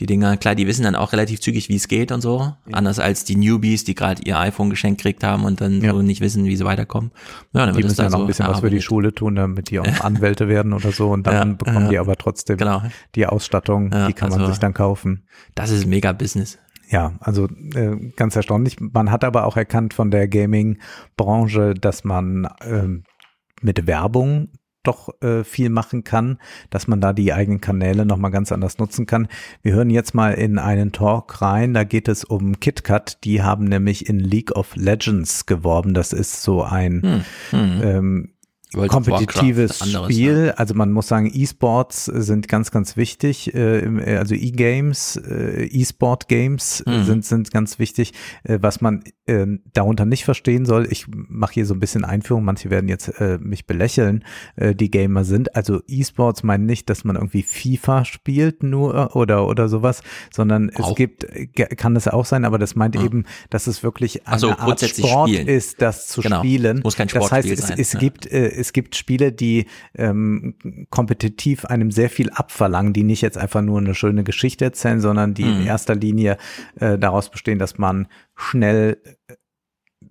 die 0.00 0.06
Dinger. 0.06 0.36
Klar, 0.36 0.54
die 0.54 0.66
wissen 0.66 0.82
dann 0.82 0.96
auch 0.96 1.12
relativ 1.12 1.40
zügig, 1.40 1.68
wie 1.68 1.76
es 1.76 1.86
geht 1.86 2.10
und 2.10 2.22
so. 2.22 2.40
Ja. 2.40 2.56
Anders 2.72 2.98
als 2.98 3.24
die 3.24 3.36
Newbies, 3.36 3.84
die 3.84 3.94
gerade 3.94 4.22
ihr 4.24 4.38
iPhone 4.38 4.70
geschenkt 4.70 5.02
gekriegt 5.02 5.22
haben 5.22 5.44
und 5.44 5.60
dann 5.60 5.80
ja. 5.80 5.92
so 5.92 6.02
nicht 6.02 6.20
wissen, 6.20 6.44
wie 6.46 6.56
sie 6.56 6.64
weiterkommen. 6.64 7.10
Ja, 7.52 7.66
dann 7.66 7.76
die 7.76 7.82
müssen 7.82 8.00
ja 8.00 8.04
noch 8.04 8.18
so 8.18 8.24
ein 8.24 8.26
bisschen 8.26 8.48
was 8.48 8.60
für 8.60 8.70
die 8.70 8.82
Schule 8.82 9.14
tun, 9.14 9.36
damit 9.36 9.70
die 9.70 9.78
auch 9.78 9.86
Anwälte 10.00 10.48
werden 10.48 10.72
oder 10.72 10.90
so. 10.90 11.10
Und 11.10 11.26
dann 11.26 11.58
bekommen 11.58 11.90
die 11.90 11.98
aber 11.98 12.16
trotzdem 12.16 12.56
genau. 12.56 12.82
die 13.14 13.26
Ausstattung, 13.26 13.90
die 13.90 14.12
kann 14.12 14.30
also, 14.30 14.40
man 14.40 14.50
sich 14.50 14.58
dann 14.58 14.74
kaufen. 14.74 15.26
Das 15.54 15.70
ist 15.70 15.86
mega 15.86 16.12
Business. 16.12 16.58
Ja, 16.88 17.12
also 17.20 17.46
äh, 17.74 18.10
ganz 18.16 18.34
erstaunlich. 18.34 18.78
Man 18.80 19.12
hat 19.12 19.22
aber 19.22 19.46
auch 19.46 19.56
erkannt 19.56 19.94
von 19.94 20.10
der 20.10 20.26
Gaming-Branche, 20.26 21.74
dass 21.74 22.02
man 22.02 22.46
äh, 22.62 22.88
mit 23.62 23.86
Werbung 23.86 24.48
doch 24.82 25.20
äh, 25.22 25.44
viel 25.44 25.68
machen 25.68 26.04
kann, 26.04 26.38
dass 26.70 26.88
man 26.88 27.00
da 27.00 27.12
die 27.12 27.32
eigenen 27.32 27.60
Kanäle 27.60 28.06
nochmal 28.06 28.30
ganz 28.30 28.52
anders 28.52 28.78
nutzen 28.78 29.06
kann. 29.06 29.28
Wir 29.62 29.74
hören 29.74 29.90
jetzt 29.90 30.14
mal 30.14 30.32
in 30.32 30.58
einen 30.58 30.92
Talk 30.92 31.42
rein, 31.42 31.74
da 31.74 31.84
geht 31.84 32.08
es 32.08 32.24
um 32.24 32.60
KitKat, 32.60 33.24
die 33.24 33.42
haben 33.42 33.64
nämlich 33.64 34.08
in 34.08 34.18
League 34.18 34.52
of 34.52 34.76
Legends 34.76 35.46
geworben. 35.46 35.94
Das 35.94 36.12
ist 36.12 36.42
so 36.42 36.62
ein 36.62 37.02
hm, 37.02 37.24
hm. 37.50 37.82
Ähm, 37.82 38.28
kompetitives 38.88 39.82
anderes, 39.82 40.06
Spiel. 40.06 40.46
Ja. 40.46 40.52
Also 40.54 40.74
man 40.74 40.92
muss 40.92 41.08
sagen, 41.08 41.30
E-Sports 41.32 42.04
sind 42.06 42.48
ganz, 42.48 42.70
ganz 42.70 42.96
wichtig. 42.96 43.54
Äh, 43.54 43.80
äh, 43.80 44.16
also 44.16 44.34
E-Games, 44.34 45.16
äh, 45.16 45.64
E-Sport-Games 45.64 46.84
mhm. 46.86 47.04
sind, 47.04 47.24
sind 47.24 47.50
ganz 47.50 47.78
wichtig. 47.78 48.12
Was 48.44 48.80
man 48.80 49.02
darunter 49.72 50.04
nicht 50.06 50.24
verstehen 50.24 50.64
soll, 50.64 50.86
ich 50.90 51.06
mache 51.08 51.54
hier 51.54 51.66
so 51.66 51.74
ein 51.74 51.80
bisschen 51.80 52.04
Einführung, 52.04 52.44
manche 52.44 52.70
werden 52.70 52.88
jetzt 52.88 53.12
mich 53.40 53.66
belächeln, 53.66 54.24
die 54.56 54.90
Gamer 54.90 55.24
sind. 55.24 55.54
Also 55.54 55.80
E-Sports 55.86 56.42
meinen 56.42 56.66
nicht, 56.66 56.90
dass 56.90 57.04
man 57.04 57.16
irgendwie 57.16 57.42
FIFA 57.42 58.04
spielt 58.04 58.62
nur 58.62 59.16
oder, 59.16 59.46
oder 59.46 59.68
sowas, 59.68 60.02
sondern 60.32 60.70
auch. 60.76 60.90
es 60.90 60.96
gibt, 60.96 61.26
kann 61.76 61.96
es 61.96 62.08
auch 62.08 62.24
sein, 62.24 62.44
aber 62.44 62.58
das 62.58 62.74
meint 62.74 62.96
mhm. 62.96 63.04
eben, 63.04 63.24
dass 63.50 63.66
es 63.66 63.82
wirklich 63.82 64.26
eine 64.26 64.34
also, 64.34 64.50
Art 64.50 64.80
Sport 64.80 65.30
spielen. 65.30 65.48
ist, 65.48 65.82
das 65.82 66.08
zu 66.08 66.22
genau. 66.22 66.38
spielen. 66.38 66.80
Muss 66.82 66.96
kein 66.96 67.08
Sportspiel 67.08 67.56
das 67.56 67.62
heißt, 67.62 67.62
es, 67.62 67.68
sein. 67.68 67.78
es 67.78 67.92
ja. 67.92 67.98
gibt 67.98 68.26
es 68.26 68.72
gibt 68.72 68.96
Spiele, 68.96 69.32
die 69.32 69.66
ähm, 69.94 70.54
kompetitiv 70.90 71.64
einem 71.64 71.90
sehr 71.90 72.10
viel 72.10 72.30
abverlangen, 72.30 72.92
die 72.92 73.04
nicht 73.04 73.22
jetzt 73.22 73.38
einfach 73.38 73.62
nur 73.62 73.78
eine 73.78 73.94
schöne 73.94 74.24
Geschichte 74.24 74.64
erzählen, 74.64 75.00
sondern 75.00 75.34
die 75.34 75.44
mhm. 75.44 75.60
in 75.60 75.66
erster 75.66 75.94
Linie 75.94 76.36
äh, 76.76 76.98
daraus 76.98 77.30
bestehen, 77.30 77.58
dass 77.58 77.78
man 77.78 78.08
schnell 78.36 78.98
äh, 79.04 79.14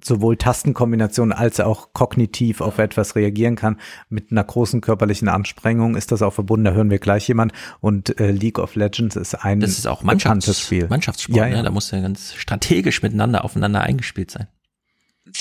sowohl 0.03 0.37
Tastenkombinationen 0.37 1.33
als 1.33 1.59
auch 1.59 1.93
kognitiv 1.93 2.61
auf 2.61 2.77
etwas 2.77 3.15
reagieren 3.15 3.55
kann. 3.55 3.79
Mit 4.09 4.31
einer 4.31 4.43
großen 4.43 4.81
körperlichen 4.81 5.27
Anstrengung 5.27 5.95
ist 5.95 6.11
das 6.11 6.21
auch 6.21 6.33
verbunden. 6.33 6.65
Da 6.65 6.71
hören 6.71 6.89
wir 6.89 6.99
gleich 6.99 7.27
jemand. 7.27 7.53
Und 7.81 8.19
äh, 8.19 8.31
League 8.31 8.59
of 8.59 8.75
Legends 8.75 9.15
ist 9.15 9.35
ein 9.35 9.59
das 9.59 9.71
ist 9.71 9.87
auch 9.87 10.03
Mannschafts 10.03 10.59
Spiel. 10.59 10.87
Mannschaftssport. 10.87 11.37
Ja, 11.37 11.47
ja. 11.47 11.57
Ne? 11.57 11.63
Da 11.63 11.71
muss 11.71 11.91
ja 11.91 11.99
ganz 11.99 12.33
strategisch 12.35 13.01
miteinander 13.01 13.43
aufeinander 13.43 13.81
eingespielt 13.81 14.31
sein 14.31 14.47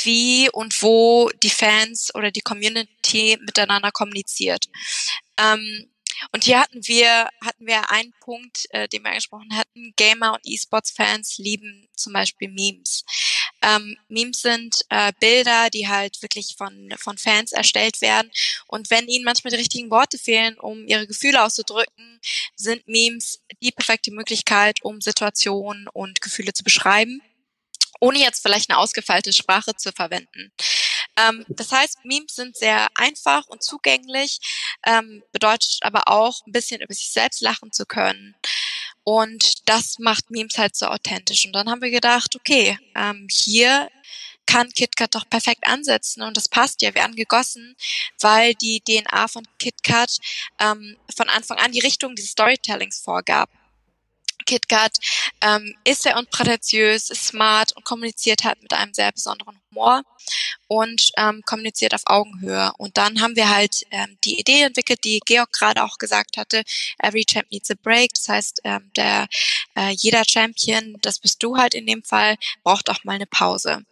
wie 0.02 0.50
und 0.50 0.82
wo 0.82 1.30
die 1.42 1.50
Fans 1.50 2.14
oder 2.14 2.30
die 2.30 2.42
Community 2.42 3.38
miteinander 3.40 3.90
kommuniziert. 3.90 4.66
Ähm, 5.38 5.90
und 6.32 6.44
hier 6.44 6.60
hatten 6.60 6.86
wir, 6.86 7.28
hatten 7.44 7.66
wir 7.66 7.90
einen 7.90 8.12
Punkt, 8.20 8.66
äh, 8.70 8.88
den 8.88 9.02
wir 9.02 9.10
angesprochen 9.10 9.56
hatten. 9.56 9.92
Gamer 9.96 10.34
und 10.34 10.40
E-Sports-Fans 10.44 11.38
lieben 11.38 11.88
zum 11.94 12.12
Beispiel 12.12 12.48
Memes. 12.48 13.04
Ähm, 13.62 13.96
Memes 14.08 14.42
sind 14.42 14.84
äh, 14.88 15.12
Bilder, 15.20 15.70
die 15.70 15.88
halt 15.88 16.20
wirklich 16.22 16.54
von, 16.56 16.94
von 16.98 17.18
Fans 17.18 17.52
erstellt 17.52 18.00
werden. 18.00 18.30
Und 18.66 18.90
wenn 18.90 19.08
ihnen 19.08 19.24
manchmal 19.24 19.50
die 19.50 19.58
richtigen 19.58 19.90
Worte 19.90 20.18
fehlen, 20.18 20.58
um 20.58 20.86
ihre 20.86 21.06
Gefühle 21.06 21.42
auszudrücken, 21.42 22.20
sind 22.56 22.86
Memes 22.86 23.40
die 23.62 23.72
perfekte 23.72 24.10
Möglichkeit, 24.10 24.78
um 24.82 25.00
Situationen 25.00 25.88
und 25.88 26.20
Gefühle 26.20 26.52
zu 26.52 26.64
beschreiben 26.64 27.22
ohne 28.00 28.18
jetzt 28.18 28.42
vielleicht 28.42 28.70
eine 28.70 28.78
ausgefeilte 28.78 29.32
Sprache 29.32 29.74
zu 29.74 29.92
verwenden. 29.92 30.52
Ähm, 31.16 31.44
das 31.48 31.72
heißt, 31.72 32.04
Memes 32.04 32.34
sind 32.34 32.56
sehr 32.56 32.88
einfach 32.94 33.46
und 33.48 33.62
zugänglich, 33.62 34.38
ähm, 34.86 35.22
bedeutet 35.32 35.78
aber 35.80 36.08
auch 36.08 36.46
ein 36.46 36.52
bisschen 36.52 36.80
über 36.80 36.94
sich 36.94 37.10
selbst 37.10 37.40
lachen 37.40 37.72
zu 37.72 37.86
können. 37.86 38.36
Und 39.04 39.68
das 39.68 39.98
macht 39.98 40.30
Memes 40.30 40.58
halt 40.58 40.76
so 40.76 40.86
authentisch. 40.86 41.46
Und 41.46 41.52
dann 41.52 41.70
haben 41.70 41.80
wir 41.80 41.90
gedacht, 41.90 42.36
okay, 42.36 42.78
ähm, 42.94 43.26
hier 43.30 43.88
kann 44.48 44.70
KitKat 44.70 45.14
doch 45.14 45.28
perfekt 45.28 45.66
ansetzen 45.66 46.22
und 46.22 46.34
das 46.36 46.48
passt 46.48 46.80
ja 46.80 46.94
wie 46.94 47.00
angegossen, 47.00 47.76
weil 48.20 48.54
die 48.54 48.80
DNA 48.80 49.28
von 49.28 49.46
KitKat 49.58 50.16
ähm, 50.58 50.96
von 51.14 51.28
Anfang 51.28 51.58
an 51.58 51.72
die 51.72 51.80
Richtung 51.80 52.14
dieses 52.14 52.30
Storytellings 52.30 52.98
vorgab. 52.98 53.50
KitKat 54.48 54.96
ähm, 55.42 55.74
ist 55.84 56.02
sehr 56.02 56.16
unprätentiös, 56.16 57.10
ist 57.10 57.26
smart 57.26 57.76
und 57.76 57.84
kommuniziert 57.84 58.44
halt 58.44 58.62
mit 58.62 58.72
einem 58.72 58.94
sehr 58.94 59.12
besonderen 59.12 59.60
Humor 59.70 60.02
und 60.66 61.10
ähm, 61.16 61.42
kommuniziert 61.44 61.94
auf 61.94 62.02
Augenhöhe. 62.06 62.72
Und 62.78 62.96
dann 62.96 63.20
haben 63.20 63.36
wir 63.36 63.50
halt 63.50 63.84
ähm, 63.90 64.16
die 64.24 64.40
Idee 64.40 64.62
entwickelt, 64.62 65.04
die 65.04 65.20
Georg 65.24 65.52
gerade 65.52 65.84
auch 65.84 65.98
gesagt 65.98 66.36
hatte, 66.38 66.62
every 66.98 67.24
champ 67.24 67.50
needs 67.50 67.70
a 67.70 67.74
break. 67.82 68.14
Das 68.14 68.28
heißt, 68.28 68.60
ähm, 68.64 68.90
der 68.96 69.28
äh, 69.76 69.90
jeder 69.90 70.24
Champion, 70.26 70.96
das 71.02 71.18
bist 71.18 71.42
du 71.42 71.56
halt 71.56 71.74
in 71.74 71.86
dem 71.86 72.02
Fall, 72.02 72.36
braucht 72.64 72.88
auch 72.90 73.04
mal 73.04 73.14
eine 73.14 73.26
Pause. 73.26 73.84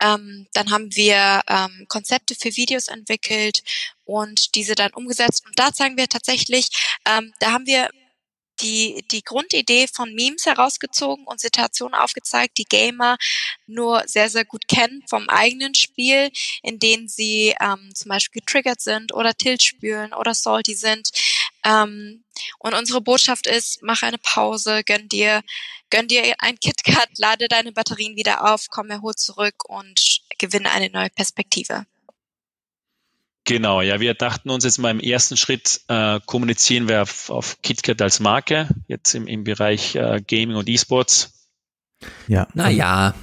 Ähm, 0.00 0.48
dann 0.52 0.70
haben 0.70 0.94
wir 0.96 1.42
ähm, 1.46 1.86
Konzepte 1.88 2.34
für 2.34 2.56
Videos 2.56 2.88
entwickelt 2.88 3.62
und 4.04 4.56
diese 4.56 4.74
dann 4.74 4.92
umgesetzt. 4.92 5.46
Und 5.46 5.56
da 5.56 5.72
zeigen 5.72 5.96
wir 5.96 6.08
tatsächlich, 6.08 6.68
ähm, 7.06 7.32
da 7.38 7.52
haben 7.52 7.66
wir 7.66 7.88
die, 8.60 9.04
die 9.10 9.22
Grundidee 9.22 9.86
von 9.86 10.14
Memes 10.14 10.46
herausgezogen 10.46 11.26
und 11.26 11.40
Situationen 11.40 11.94
aufgezeigt, 11.94 12.58
die 12.58 12.64
Gamer 12.64 13.16
nur 13.66 14.02
sehr, 14.06 14.28
sehr 14.28 14.44
gut 14.44 14.68
kennen 14.68 15.02
vom 15.08 15.28
eigenen 15.28 15.74
Spiel, 15.74 16.30
in 16.62 16.78
denen 16.78 17.08
sie 17.08 17.54
ähm, 17.60 17.90
zum 17.94 18.08
Beispiel 18.08 18.40
getriggert 18.40 18.80
sind 18.80 19.12
oder 19.14 19.34
Tilt 19.34 19.62
spülen 19.62 20.12
oder 20.12 20.34
salty 20.34 20.74
sind. 20.74 21.10
Ähm, 21.64 22.24
und 22.58 22.74
unsere 22.74 23.00
Botschaft 23.00 23.46
ist, 23.46 23.82
mach 23.82 24.02
eine 24.02 24.18
Pause, 24.18 24.82
gönn 24.84 25.08
dir, 25.08 25.42
gönn 25.90 26.08
dir 26.08 26.34
ein 26.38 26.58
KitKat, 26.58 27.10
lade 27.18 27.48
deine 27.48 27.72
Batterien 27.72 28.16
wieder 28.16 28.52
auf, 28.52 28.66
komm 28.70 28.90
erholt 28.90 29.18
zurück 29.18 29.68
und 29.68 30.20
gewinne 30.38 30.70
eine 30.70 30.90
neue 30.90 31.10
Perspektive. 31.10 31.86
Genau, 33.44 33.80
ja, 33.80 33.98
wir 33.98 34.14
dachten 34.14 34.50
uns 34.50 34.64
jetzt 34.64 34.78
mal 34.78 34.90
im 34.90 35.00
ersten 35.00 35.36
Schritt 35.36 35.80
äh, 35.88 36.20
kommunizieren 36.26 36.88
wir 36.88 37.02
auf, 37.02 37.28
auf 37.28 37.60
KitKat 37.62 38.00
als 38.00 38.20
Marke, 38.20 38.68
jetzt 38.86 39.14
im, 39.14 39.26
im 39.26 39.42
Bereich 39.42 39.96
äh, 39.96 40.22
Gaming 40.24 40.56
und 40.56 40.68
E-Sports. 40.68 41.48
Ja. 42.28 42.46
Naja. 42.54 43.14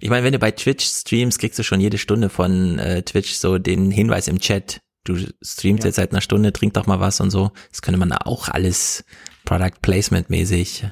Ich 0.00 0.10
meine, 0.10 0.24
wenn 0.24 0.32
du 0.32 0.38
bei 0.40 0.50
Twitch 0.50 0.84
streamst, 0.84 1.38
kriegst 1.38 1.58
du 1.58 1.62
schon 1.62 1.80
jede 1.80 1.98
Stunde 1.98 2.28
von 2.28 2.78
äh, 2.78 3.02
Twitch 3.02 3.34
so 3.34 3.58
den 3.58 3.90
Hinweis 3.90 4.26
im 4.26 4.40
Chat. 4.40 4.80
Du 5.04 5.16
streamst 5.42 5.84
ja. 5.84 5.88
jetzt 5.88 5.96
seit 5.96 6.10
einer 6.10 6.20
Stunde, 6.20 6.52
trink 6.52 6.74
doch 6.74 6.86
mal 6.86 6.98
was 6.98 7.20
und 7.20 7.30
so. 7.30 7.52
Das 7.70 7.82
könnte 7.82 7.98
man 7.98 8.12
auch 8.12 8.48
alles 8.48 9.04
Product 9.44 9.80
Placement 9.80 10.28
mäßig 10.28 10.86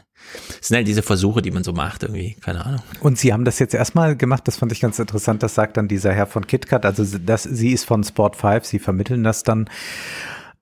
Es 0.61 0.69
sind 0.69 0.77
halt 0.77 0.89
diese 0.89 1.03
Versuche, 1.03 1.43
die 1.43 1.51
man 1.51 1.65
so 1.65 1.73
macht, 1.73 2.03
irgendwie, 2.03 2.37
keine 2.41 2.65
Ahnung. 2.65 2.83
Und 3.01 3.19
Sie 3.19 3.33
haben 3.33 3.45
das 3.45 3.59
jetzt 3.59 3.75
erstmal 3.75 4.17
gemacht, 4.17 4.47
das 4.47 4.57
fand 4.57 4.73
ich 4.73 4.81
ganz 4.81 4.99
interessant, 4.99 5.43
das 5.43 5.55
sagt 5.55 5.77
dann 5.77 5.89
dieser 5.89 6.13
Herr 6.13 6.27
von 6.27 6.47
KitKat, 6.47 6.85
also 6.85 7.19
das, 7.19 7.45
sie 7.45 7.73
ist 7.73 7.85
von 7.85 8.03
Sport 8.05 8.37
5, 8.37 8.65
Sie 8.65 8.79
vermitteln 8.79 9.25
das 9.25 9.43
dann. 9.43 9.69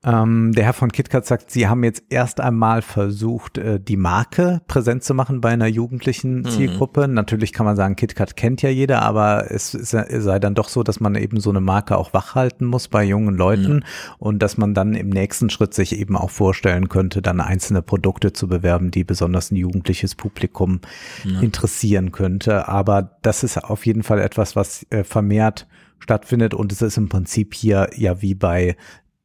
Ähm, 0.04 0.50
der 0.52 0.64
Herr 0.64 0.72
von 0.72 0.90
KitKat 0.90 1.26
sagt, 1.26 1.52
Sie 1.52 1.68
haben 1.68 1.84
jetzt 1.84 2.02
erst 2.08 2.40
einmal 2.40 2.82
versucht, 2.82 3.56
äh, 3.58 3.78
die 3.78 3.96
Marke 3.96 4.60
präsent 4.66 5.04
zu 5.04 5.14
machen 5.14 5.40
bei 5.40 5.50
einer 5.50 5.68
jugendlichen 5.68 6.38
mhm. 6.38 6.44
Zielgruppe. 6.46 7.06
Mhm. 7.06 7.14
Natürlich 7.14 7.52
kann 7.52 7.66
man 7.66 7.76
sagen, 7.76 7.94
KitKat 7.94 8.36
kennt 8.36 8.62
ja 8.62 8.68
jeder, 8.68 9.02
aber 9.02 9.52
es 9.52 9.70
sei 9.70 10.38
dann 10.40 10.56
doch 10.56 10.68
so, 10.68 10.82
dass 10.82 10.98
man 10.98 11.14
eben 11.14 11.38
so 11.38 11.50
eine 11.50 11.60
Marke 11.60 11.96
auch 11.96 12.12
wachhalten 12.12 12.66
muss 12.66 12.88
bei 12.88 13.04
jungen 13.04 13.36
Leuten 13.36 13.76
mhm. 13.76 13.82
und 14.18 14.38
dass 14.40 14.56
man 14.56 14.74
dann 14.74 14.94
im 14.94 15.08
nächsten 15.08 15.50
Schritt 15.50 15.72
sich 15.72 15.96
eben 15.96 16.16
auch 16.16 16.30
vorstellen 16.30 16.88
könnte, 16.88 17.22
dann 17.22 17.40
einzelne 17.40 17.82
Produkte 17.82 18.32
zu 18.32 18.48
bewerben, 18.48 18.90
die 18.90 19.04
besonders 19.04 19.52
ein 19.52 19.56
jugendliches 19.56 20.16
Publikum 20.16 20.80
mhm. 21.22 21.42
interessieren 21.42 22.10
könnte. 22.10 22.66
Aber 22.66 23.18
das 23.22 23.44
ist 23.44 23.56
auf 23.56 23.86
jeden 23.86 24.02
Fall 24.02 24.20
etwas, 24.20 24.56
was 24.56 24.84
äh, 24.90 25.04
vermehrt 25.04 25.68
stattfindet 26.00 26.54
und 26.54 26.72
es 26.72 26.82
ist 26.82 26.96
im 26.96 27.08
Prinzip 27.08 27.54
hier 27.54 27.88
ja 27.94 28.20
wie 28.20 28.34
bei 28.34 28.76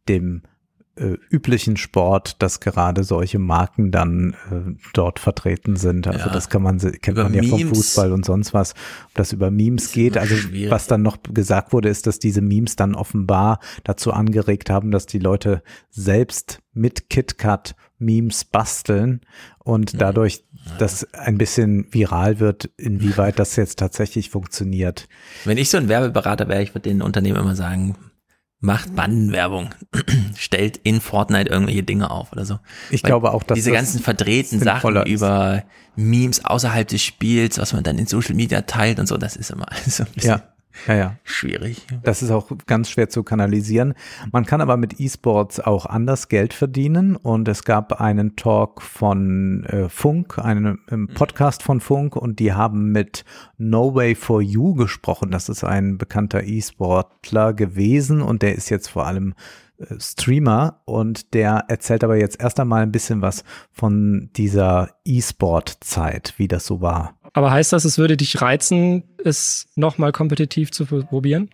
dem 0.08 0.44
äh, 0.98 1.18
üblichen 1.30 1.78
Sport, 1.78 2.42
dass 2.42 2.60
gerade 2.60 3.04
solche 3.04 3.40
Marken 3.40 3.92
dann 3.92 4.34
äh, 4.52 4.76
dort 4.94 5.20
vertreten 5.20 5.76
sind. 5.76 6.08
Also 6.08 6.28
ja. 6.28 6.30
das 6.30 6.50
kann 6.50 6.62
man 6.62 6.80
kennt 6.80 7.18
man 7.18 7.34
ja 7.34 7.42
Memes. 7.42 7.62
vom 7.62 7.70
Fußball 7.70 8.12
und 8.12 8.26
sonst 8.26 8.54
was, 8.54 8.74
ob 9.06 9.14
das 9.16 9.34
über 9.34 9.52
Memes 9.52 9.92
geht. 9.92 10.18
Also 10.18 10.36
schwierig. 10.36 10.72
was 10.72 10.88
dann 10.88 11.02
noch 11.02 11.18
gesagt 11.32 11.74
wurde, 11.74 11.90
ist, 11.90 12.08
dass 12.08 12.20
diese 12.20 12.42
Memes 12.42 12.76
dann 12.76 12.96
offenbar 12.96 13.60
dazu 13.84 14.12
angeregt 14.12 14.70
haben, 14.70 14.92
dass 14.92 15.06
die 15.06 15.20
Leute 15.20 15.62
selbst 15.90 16.60
mit 16.74 17.10
KitKat 17.10 17.76
Memes 18.00 18.46
basteln 18.46 19.22
und 19.60 19.94
mhm. 19.94 19.98
dadurch 19.98 20.44
das 20.80 21.12
ein 21.14 21.38
bisschen 21.38 21.88
viral 21.92 22.40
wird, 22.40 22.70
inwieweit 22.78 23.40
das 23.40 23.56
jetzt 23.56 23.80
tatsächlich 23.80 24.30
funktioniert. 24.30 25.08
Wenn 25.46 25.58
ich 25.58 25.70
so 25.70 25.78
ein 25.78 25.88
Werbeberater 25.88 26.48
wäre, 26.48 26.62
ich 26.62 26.74
würde 26.74 26.90
den 26.90 27.02
Unternehmen 27.02 27.40
immer 27.40 27.56
sagen, 27.56 27.96
macht 28.60 28.96
Bandenwerbung, 28.96 29.70
stellt 30.38 30.78
in 30.78 31.00
Fortnite 31.00 31.50
irgendwelche 31.50 31.84
Dinge 31.84 32.10
auf 32.10 32.32
oder 32.32 32.46
so. 32.46 32.60
Ich 32.90 33.04
Weil 33.04 33.10
glaube 33.10 33.32
auch, 33.34 33.44
dass 33.44 33.56
diese 33.56 33.72
ganzen 33.72 34.02
verdrehten 34.02 34.60
Sachen 34.60 35.06
über 35.06 35.64
Memes 35.96 36.44
außerhalb 36.44 36.88
des 36.88 37.04
Spiels, 37.04 37.60
was 37.60 37.74
man 37.74 37.84
dann 37.84 37.98
in 37.98 38.08
Social 38.08 38.36
Media 38.36 38.62
teilt 38.62 39.00
und 39.00 39.08
so, 39.08 39.18
das 39.18 39.36
ist 39.36 39.52
immer 39.52 39.68
so 39.88 40.04
ein 40.04 40.10
bisschen 40.14 40.32
ja. 40.32 40.44
Ja, 40.88 40.96
ja. 40.96 41.16
Schwierig. 41.24 41.88
Das 42.04 42.22
ist 42.22 42.32
auch 42.32 42.52
ganz 42.66 42.90
schwer 42.90 43.10
zu 43.10 43.24
kanalisieren. 43.24 43.94
Man 44.32 44.46
kann 44.46 44.62
aber 44.62 44.78
mit 44.78 45.00
E-Sports 45.00 45.60
auch 45.60 45.86
anders 45.86 46.28
Geld 46.28 46.54
verdienen 46.54 47.16
und 47.16 47.48
es 47.48 47.64
gab 47.64 48.00
einen 48.00 48.36
Talk 48.36 48.82
von 48.82 49.64
äh, 49.66 49.90
Funk, 49.90 50.38
einen 50.40 50.80
ähm, 50.90 51.08
Podcast 51.14 51.64
von 51.64 51.80
Funk 51.80 52.16
und 52.16 52.40
die 52.40 52.54
haben 52.54 52.92
mit 52.92 53.26
No 53.58 53.96
Way 53.96 54.16
for 54.16 54.42
You 54.42 54.76
gesprochen. 54.76 55.32
Das 55.32 55.50
ist 55.50 55.64
ein 55.64 55.98
bekannter 55.98 56.44
E-Sportler 56.44 57.54
gewesen 57.54 58.22
und 58.22 58.42
der 58.42 58.56
ist 58.56 58.70
jetzt 58.70 58.88
vor 58.88 59.08
allem 59.08 59.34
äh, 59.78 60.00
Streamer 60.00 60.82
und 60.86 61.34
der 61.34 61.66
erzählt 61.68 62.04
aber 62.04 62.18
jetzt 62.18 62.42
erst 62.42 62.60
einmal 62.60 62.84
ein 62.84 62.92
bisschen 62.92 63.22
was 63.22 63.44
von 63.72 64.30
dieser 64.36 64.90
E-Sport-Zeit, 65.06 66.34
wie 66.38 66.48
das 66.48 66.66
so 66.66 66.82
war. 66.82 67.18
Aber 67.38 67.52
heißt 67.52 67.72
das, 67.72 67.86
es 67.86 68.00
würde 68.00 68.18
dich 68.18 68.42
reizen, 68.42 69.04
es 69.24 69.68
nochmal 69.76 70.12
kompetitiv 70.12 70.72
zu 70.72 70.88
probieren? 70.88 71.52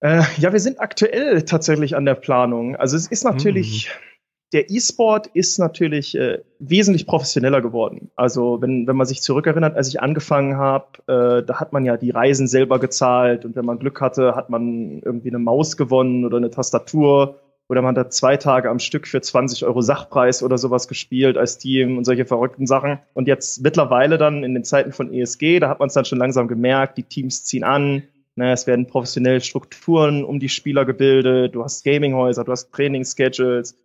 Äh, 0.00 0.24
ja, 0.36 0.52
wir 0.52 0.60
sind 0.60 0.78
aktuell 0.78 1.40
tatsächlich 1.40 1.96
an 1.96 2.04
der 2.04 2.14
Planung. 2.14 2.76
Also 2.76 2.98
es 2.98 3.06
ist 3.06 3.24
natürlich, 3.24 3.88
mhm. 3.88 4.18
der 4.52 4.70
E-Sport 4.70 5.28
ist 5.28 5.58
natürlich 5.58 6.14
äh, 6.18 6.42
wesentlich 6.58 7.06
professioneller 7.06 7.62
geworden. 7.62 8.10
Also 8.14 8.60
wenn, 8.60 8.86
wenn 8.86 8.96
man 8.96 9.06
sich 9.06 9.22
zurückerinnert, 9.22 9.74
als 9.74 9.88
ich 9.88 10.02
angefangen 10.02 10.58
habe, 10.58 10.88
äh, 11.06 11.46
da 11.46 11.58
hat 11.58 11.72
man 11.72 11.86
ja 11.86 11.96
die 11.96 12.10
Reisen 12.10 12.46
selber 12.46 12.78
gezahlt 12.80 13.46
und 13.46 13.56
wenn 13.56 13.64
man 13.64 13.78
Glück 13.78 14.02
hatte, 14.02 14.36
hat 14.36 14.50
man 14.50 15.00
irgendwie 15.00 15.30
eine 15.30 15.38
Maus 15.38 15.78
gewonnen 15.78 16.26
oder 16.26 16.36
eine 16.36 16.50
Tastatur 16.50 17.40
oder 17.68 17.82
man 17.82 17.96
hat 17.96 18.12
zwei 18.12 18.36
Tage 18.36 18.70
am 18.70 18.78
Stück 18.78 19.06
für 19.06 19.20
20 19.20 19.64
Euro 19.64 19.82
Sachpreis 19.82 20.42
oder 20.42 20.56
sowas 20.56 20.88
gespielt 20.88 21.36
als 21.36 21.58
Team 21.58 21.98
und 21.98 22.04
solche 22.04 22.24
verrückten 22.24 22.66
Sachen. 22.66 22.98
Und 23.12 23.28
jetzt 23.28 23.62
mittlerweile 23.62 24.16
dann 24.16 24.42
in 24.42 24.54
den 24.54 24.64
Zeiten 24.64 24.92
von 24.92 25.12
ESG, 25.12 25.60
da 25.60 25.68
hat 25.68 25.78
man 25.78 25.88
es 25.88 25.94
dann 25.94 26.06
schon 26.06 26.18
langsam 26.18 26.48
gemerkt, 26.48 26.96
die 26.96 27.02
Teams 27.02 27.44
ziehen 27.44 27.64
an, 27.64 28.04
ne, 28.36 28.52
es 28.52 28.66
werden 28.66 28.86
professionell 28.86 29.42
Strukturen 29.42 30.24
um 30.24 30.40
die 30.40 30.48
Spieler 30.48 30.86
gebildet, 30.86 31.54
du 31.54 31.62
hast 31.62 31.84
Gaminghäuser, 31.84 32.44
du 32.44 32.52
hast 32.52 32.72
Training-Schedules. 32.72 33.78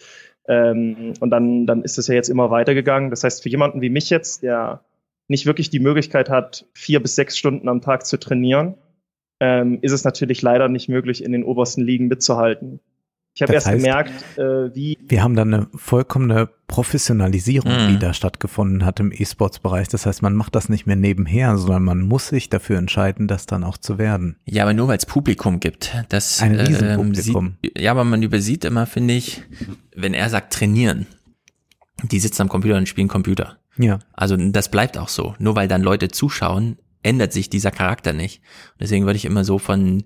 Ähm, 0.48 1.14
und 1.20 1.30
dann, 1.30 1.66
dann 1.66 1.84
ist 1.84 1.98
es 1.98 2.08
ja 2.08 2.16
jetzt 2.16 2.30
immer 2.30 2.52
weitergegangen. 2.52 3.10
Das 3.10 3.24
heißt, 3.24 3.44
für 3.44 3.50
jemanden 3.50 3.82
wie 3.82 3.90
mich 3.90 4.10
jetzt, 4.10 4.44
der 4.44 4.86
nicht 5.28 5.46
wirklich 5.46 5.70
die 5.70 5.80
Möglichkeit 5.80 6.30
hat, 6.30 6.66
vier 6.74 7.02
bis 7.02 7.16
sechs 7.16 7.38
Stunden 7.38 7.68
am 7.68 7.82
Tag 7.82 8.06
zu 8.06 8.18
trainieren, 8.18 8.76
ähm, 9.40 9.80
ist 9.82 9.92
es 9.92 10.04
natürlich 10.04 10.42
leider 10.42 10.70
nicht 10.70 10.90
möglich, 10.90 11.24
in 11.24 11.32
den 11.32 11.44
obersten 11.44 11.82
Ligen 11.82 12.08
mitzuhalten. 12.08 12.80
Ich 13.36 13.42
habe 13.42 13.54
erst 13.54 13.66
heißt, 13.66 13.78
gemerkt, 13.78 14.38
äh, 14.38 14.76
wie. 14.76 14.98
Wir 15.02 15.24
haben 15.24 15.36
da 15.36 15.42
eine 15.42 15.68
vollkommene 15.74 16.50
Professionalisierung, 16.68 17.72
mhm. 17.72 17.88
die 17.90 18.00
da 18.00 18.14
stattgefunden 18.14 18.86
hat 18.86 19.00
im 19.00 19.12
E-Sports-Bereich. 19.12 19.88
Das 19.88 20.06
heißt, 20.06 20.22
man 20.22 20.36
macht 20.36 20.54
das 20.54 20.70
nicht 20.70 20.86
mehr 20.86 20.96
nebenher, 20.96 21.58
sondern 21.58 21.84
man 21.84 22.02
muss 22.02 22.28
sich 22.28 22.50
dafür 22.50 22.78
entscheiden, 22.78 23.28
das 23.28 23.48
dann 23.48 23.64
auch 23.64 23.78
zu 23.78 23.98
werden. 23.98 24.38
Ja, 24.46 24.64
aber 24.64 24.74
nur 24.74 24.88
weil 24.88 24.98
es 24.98 25.08
Publikum 25.08 25.60
gibt. 25.60 25.96
Das, 26.10 26.42
Ein 26.42 26.60
äh, 26.60 26.62
Riesenpublikum. 26.62 27.58
Äh, 27.64 27.84
ja, 27.84 27.92
aber 27.92 28.04
man 28.04 28.22
übersieht 28.22 28.66
immer, 28.66 28.86
finde 28.86 29.16
ich, 29.16 29.42
wenn 29.96 30.14
er 30.14 30.30
sagt 30.30 30.54
trainieren, 30.54 31.08
die 32.04 32.20
sitzen 32.20 32.44
am 32.44 32.50
Computer 32.50 32.78
und 32.78 32.88
spielen 32.88 33.08
Computer. 33.08 33.58
Ja. 33.78 33.98
Also 34.14 34.38
das 34.38 34.70
bleibt 34.70 34.96
auch 34.98 35.10
so. 35.10 35.34
Nur 35.40 35.56
weil 35.56 35.68
dann 35.68 35.82
Leute 35.82 36.10
zuschauen, 36.10 36.78
ändert 37.02 37.34
sich 37.34 37.50
dieser 37.50 37.72
Charakter 37.72 38.14
nicht. 38.14 38.42
Deswegen 38.80 39.06
würde 39.06 39.18
ich 39.18 39.26
immer 39.26 39.44
so 39.44 39.58
von 39.58 40.04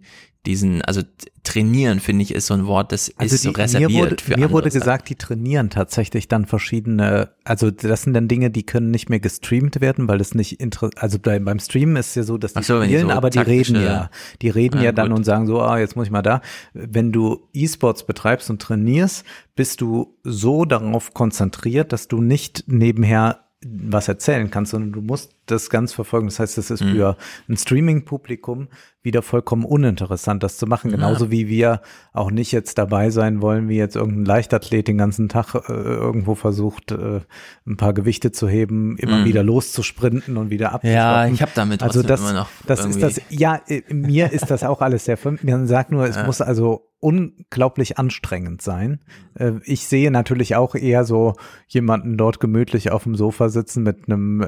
diesen, 0.48 0.82
also 0.82 1.01
trainieren, 1.43 2.00
finde 2.00 2.24
ich, 2.24 2.34
ist 2.34 2.48
so 2.48 2.53
ein 2.53 2.66
Wort, 2.66 2.92
das 2.92 3.14
also 3.17 3.35
ist 3.35 3.43
die, 3.43 3.50
so 3.50 3.53
reserviert 3.53 3.92
mir 3.92 4.00
wurde, 4.00 4.16
für 4.24 4.38
Mir 4.38 4.51
wurde 4.51 4.69
gesagt, 4.69 5.09
die 5.09 5.16
trainieren 5.16 5.69
tatsächlich 5.69 6.27
dann 6.27 6.45
verschiedene, 6.45 7.30
also 7.43 7.69
das 7.69 8.03
sind 8.03 8.14
dann 8.14 8.27
Dinge, 8.27 8.50
die 8.50 8.64
können 8.64 8.90
nicht 8.90 9.09
mehr 9.09 9.19
gestreamt 9.19 9.82
werden, 9.82 10.08
weil 10.08 10.17
das 10.17 10.34
nicht 10.34 10.58
also 10.95 11.19
beim 11.19 11.59
Streamen 11.59 11.98
ist 11.98 12.09
es 12.09 12.16
ja 12.16 12.24
so, 12.24 12.38
dass 12.38 12.53
die 12.53 12.64
so, 12.64 12.82
spielen, 12.82 13.08
so 13.08 13.14
aber 13.14 13.30
die 13.30 13.40
reden 13.40 13.76
ja. 13.76 14.09
Die 14.42 14.50
reden 14.50 14.77
ja, 14.77 14.85
ja 14.85 14.92
dann 14.93 15.09
gut. 15.09 15.19
und 15.19 15.24
sagen 15.26 15.48
so, 15.48 15.61
ah, 15.61 15.77
jetzt 15.80 15.95
muss 15.95 16.08
ich 16.08 16.11
mal 16.11 16.22
da. 16.22 16.42
Wenn 16.74 17.11
du 17.11 17.48
E-Sports 17.53 18.06
betreibst 18.06 18.50
und 18.50 18.61
trainierst, 18.61 19.26
bist 19.56 19.82
du 19.82 20.17
so 20.24 20.66
darauf 20.66 21.14
konzentriert, 21.14 21.92
dass 21.92 22.08
du 22.08 22.22
nicht 22.22 22.64
nebenher 22.67 23.48
was 23.66 24.08
erzählen 24.08 24.50
kannst, 24.50 24.72
sondern 24.72 24.92
du 24.92 25.01
musst 25.01 25.36
das 25.51 25.69
ganz 25.69 25.93
verfolgen. 25.93 26.27
Das 26.27 26.40
heißt, 26.40 26.58
es 26.58 26.69
ist 26.69 26.84
mhm. 26.84 26.92
für 26.92 27.17
ein 27.50 27.58
Streaming-Publikum 27.58 28.67
wieder 29.08 29.22
vollkommen 29.22 29.64
uninteressant, 29.64 30.43
das 30.43 30.58
zu 30.58 30.67
machen. 30.67 30.92
Genauso 30.92 31.26
ja. 31.26 31.32
wie 31.32 31.48
wir 31.48 31.82
auch 32.11 32.30
nicht 32.30 32.51
jetzt 32.51 32.77
dabei 32.77 33.09
sein 33.09 33.42
wollen, 33.42 33.69
wie 33.69 33.77
jetzt 33.77 33.95
irgendein 33.95 34.26
Leichtathlet 34.26 34.88
den 34.88 34.98
ganzen 34.98 35.30
Tag 35.30 35.56
äh, 35.56 35.72
irgendwo 35.72 36.35
versucht, 36.35 36.92
äh, 36.92 37.22
ein 37.66 37.77
paar 37.77 37.93
Gewichte 37.93 38.34
zu 38.34 38.50
heben, 38.50 38.98
immer 38.98 39.19
mhm. 39.19 39.26
wieder 39.26 39.43
loszusprinten 39.43 40.35
und 40.35 40.50
wieder 40.50 40.74
abzustoppen. 40.74 40.92
Ja, 40.92 41.26
ich 41.27 41.42
habe 41.42 41.51
damit 41.56 41.82
also 41.82 42.03
das, 42.03 42.19
immer 42.19 42.34
noch 42.34 42.50
das 42.66 42.85
ist 42.85 43.01
das. 43.01 43.22
Ja, 43.30 43.61
äh, 43.67 43.82
mir 43.93 44.32
ist 44.34 44.51
das 44.51 44.64
auch 44.64 44.82
alles 44.82 45.06
sehr. 45.06 45.17
Man 45.42 45.67
sagt 45.67 45.92
nur, 45.92 46.06
es 46.06 46.17
ja. 46.17 46.26
muss 46.26 46.42
also 46.42 46.90
unglaublich 47.00 47.98
anstrengend 47.98 48.61
sein. 48.61 49.00
Äh, 49.35 49.53
ich 49.64 49.88
sehe 49.88 50.11
natürlich 50.11 50.58
auch 50.58 50.76
eher 50.76 51.06
so 51.06 51.35
jemanden 51.67 52.17
dort 52.17 52.42
gemütlich 52.42 52.92
auf 52.92 53.03
dem 53.03 53.16
Sofa 53.16 53.48
sitzen 53.48 53.84
mit 53.84 54.08
einem 54.08 54.42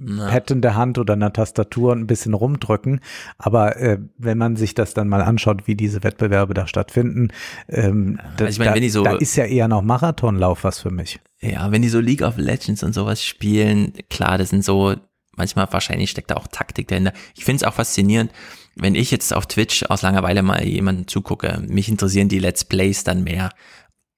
äh, 0.00 0.30
Pad 0.30 0.50
in 0.50 0.60
der 0.60 0.76
Hand 0.76 0.98
oder 0.98 1.14
einer 1.14 1.32
Tastatur 1.32 1.94
ein 1.94 2.06
bisschen 2.06 2.34
rumdrücken. 2.34 3.00
Aber 3.38 3.76
äh, 3.76 3.98
wenn 4.18 4.38
man 4.38 4.56
sich 4.56 4.74
das 4.74 4.94
dann 4.94 5.08
mal 5.08 5.22
anschaut, 5.22 5.66
wie 5.66 5.74
diese 5.74 6.02
Wettbewerbe 6.02 6.54
da 6.54 6.66
stattfinden, 6.66 7.28
ähm, 7.68 8.20
also 8.38 8.44
ich 8.46 8.58
mein, 8.58 8.80
da, 8.80 8.88
so, 8.88 9.02
da 9.02 9.12
ist 9.16 9.36
ja 9.36 9.44
eher 9.44 9.68
noch 9.68 9.82
Marathonlauf 9.82 10.64
was 10.64 10.80
für 10.80 10.90
mich. 10.90 11.20
Ja, 11.40 11.70
wenn 11.72 11.82
die 11.82 11.88
so 11.88 12.00
League 12.00 12.22
of 12.22 12.36
Legends 12.36 12.82
und 12.82 12.92
sowas 12.92 13.24
spielen, 13.24 13.92
klar, 14.08 14.38
das 14.38 14.50
sind 14.50 14.64
so, 14.64 14.94
manchmal 15.36 15.68
wahrscheinlich 15.70 16.10
steckt 16.10 16.30
da 16.30 16.36
auch 16.36 16.46
Taktik 16.46 16.88
dahinter. 16.88 17.12
Ich 17.34 17.44
finde 17.44 17.64
es 17.64 17.64
auch 17.64 17.74
faszinierend, 17.74 18.30
wenn 18.76 18.94
ich 18.94 19.10
jetzt 19.10 19.34
auf 19.34 19.46
Twitch 19.46 19.84
aus 19.84 20.02
Langeweile 20.02 20.42
mal 20.42 20.64
jemanden 20.64 21.08
zugucke, 21.08 21.62
mich 21.66 21.88
interessieren 21.88 22.28
die 22.28 22.38
Let's 22.38 22.64
Plays 22.64 23.04
dann 23.04 23.24
mehr. 23.24 23.50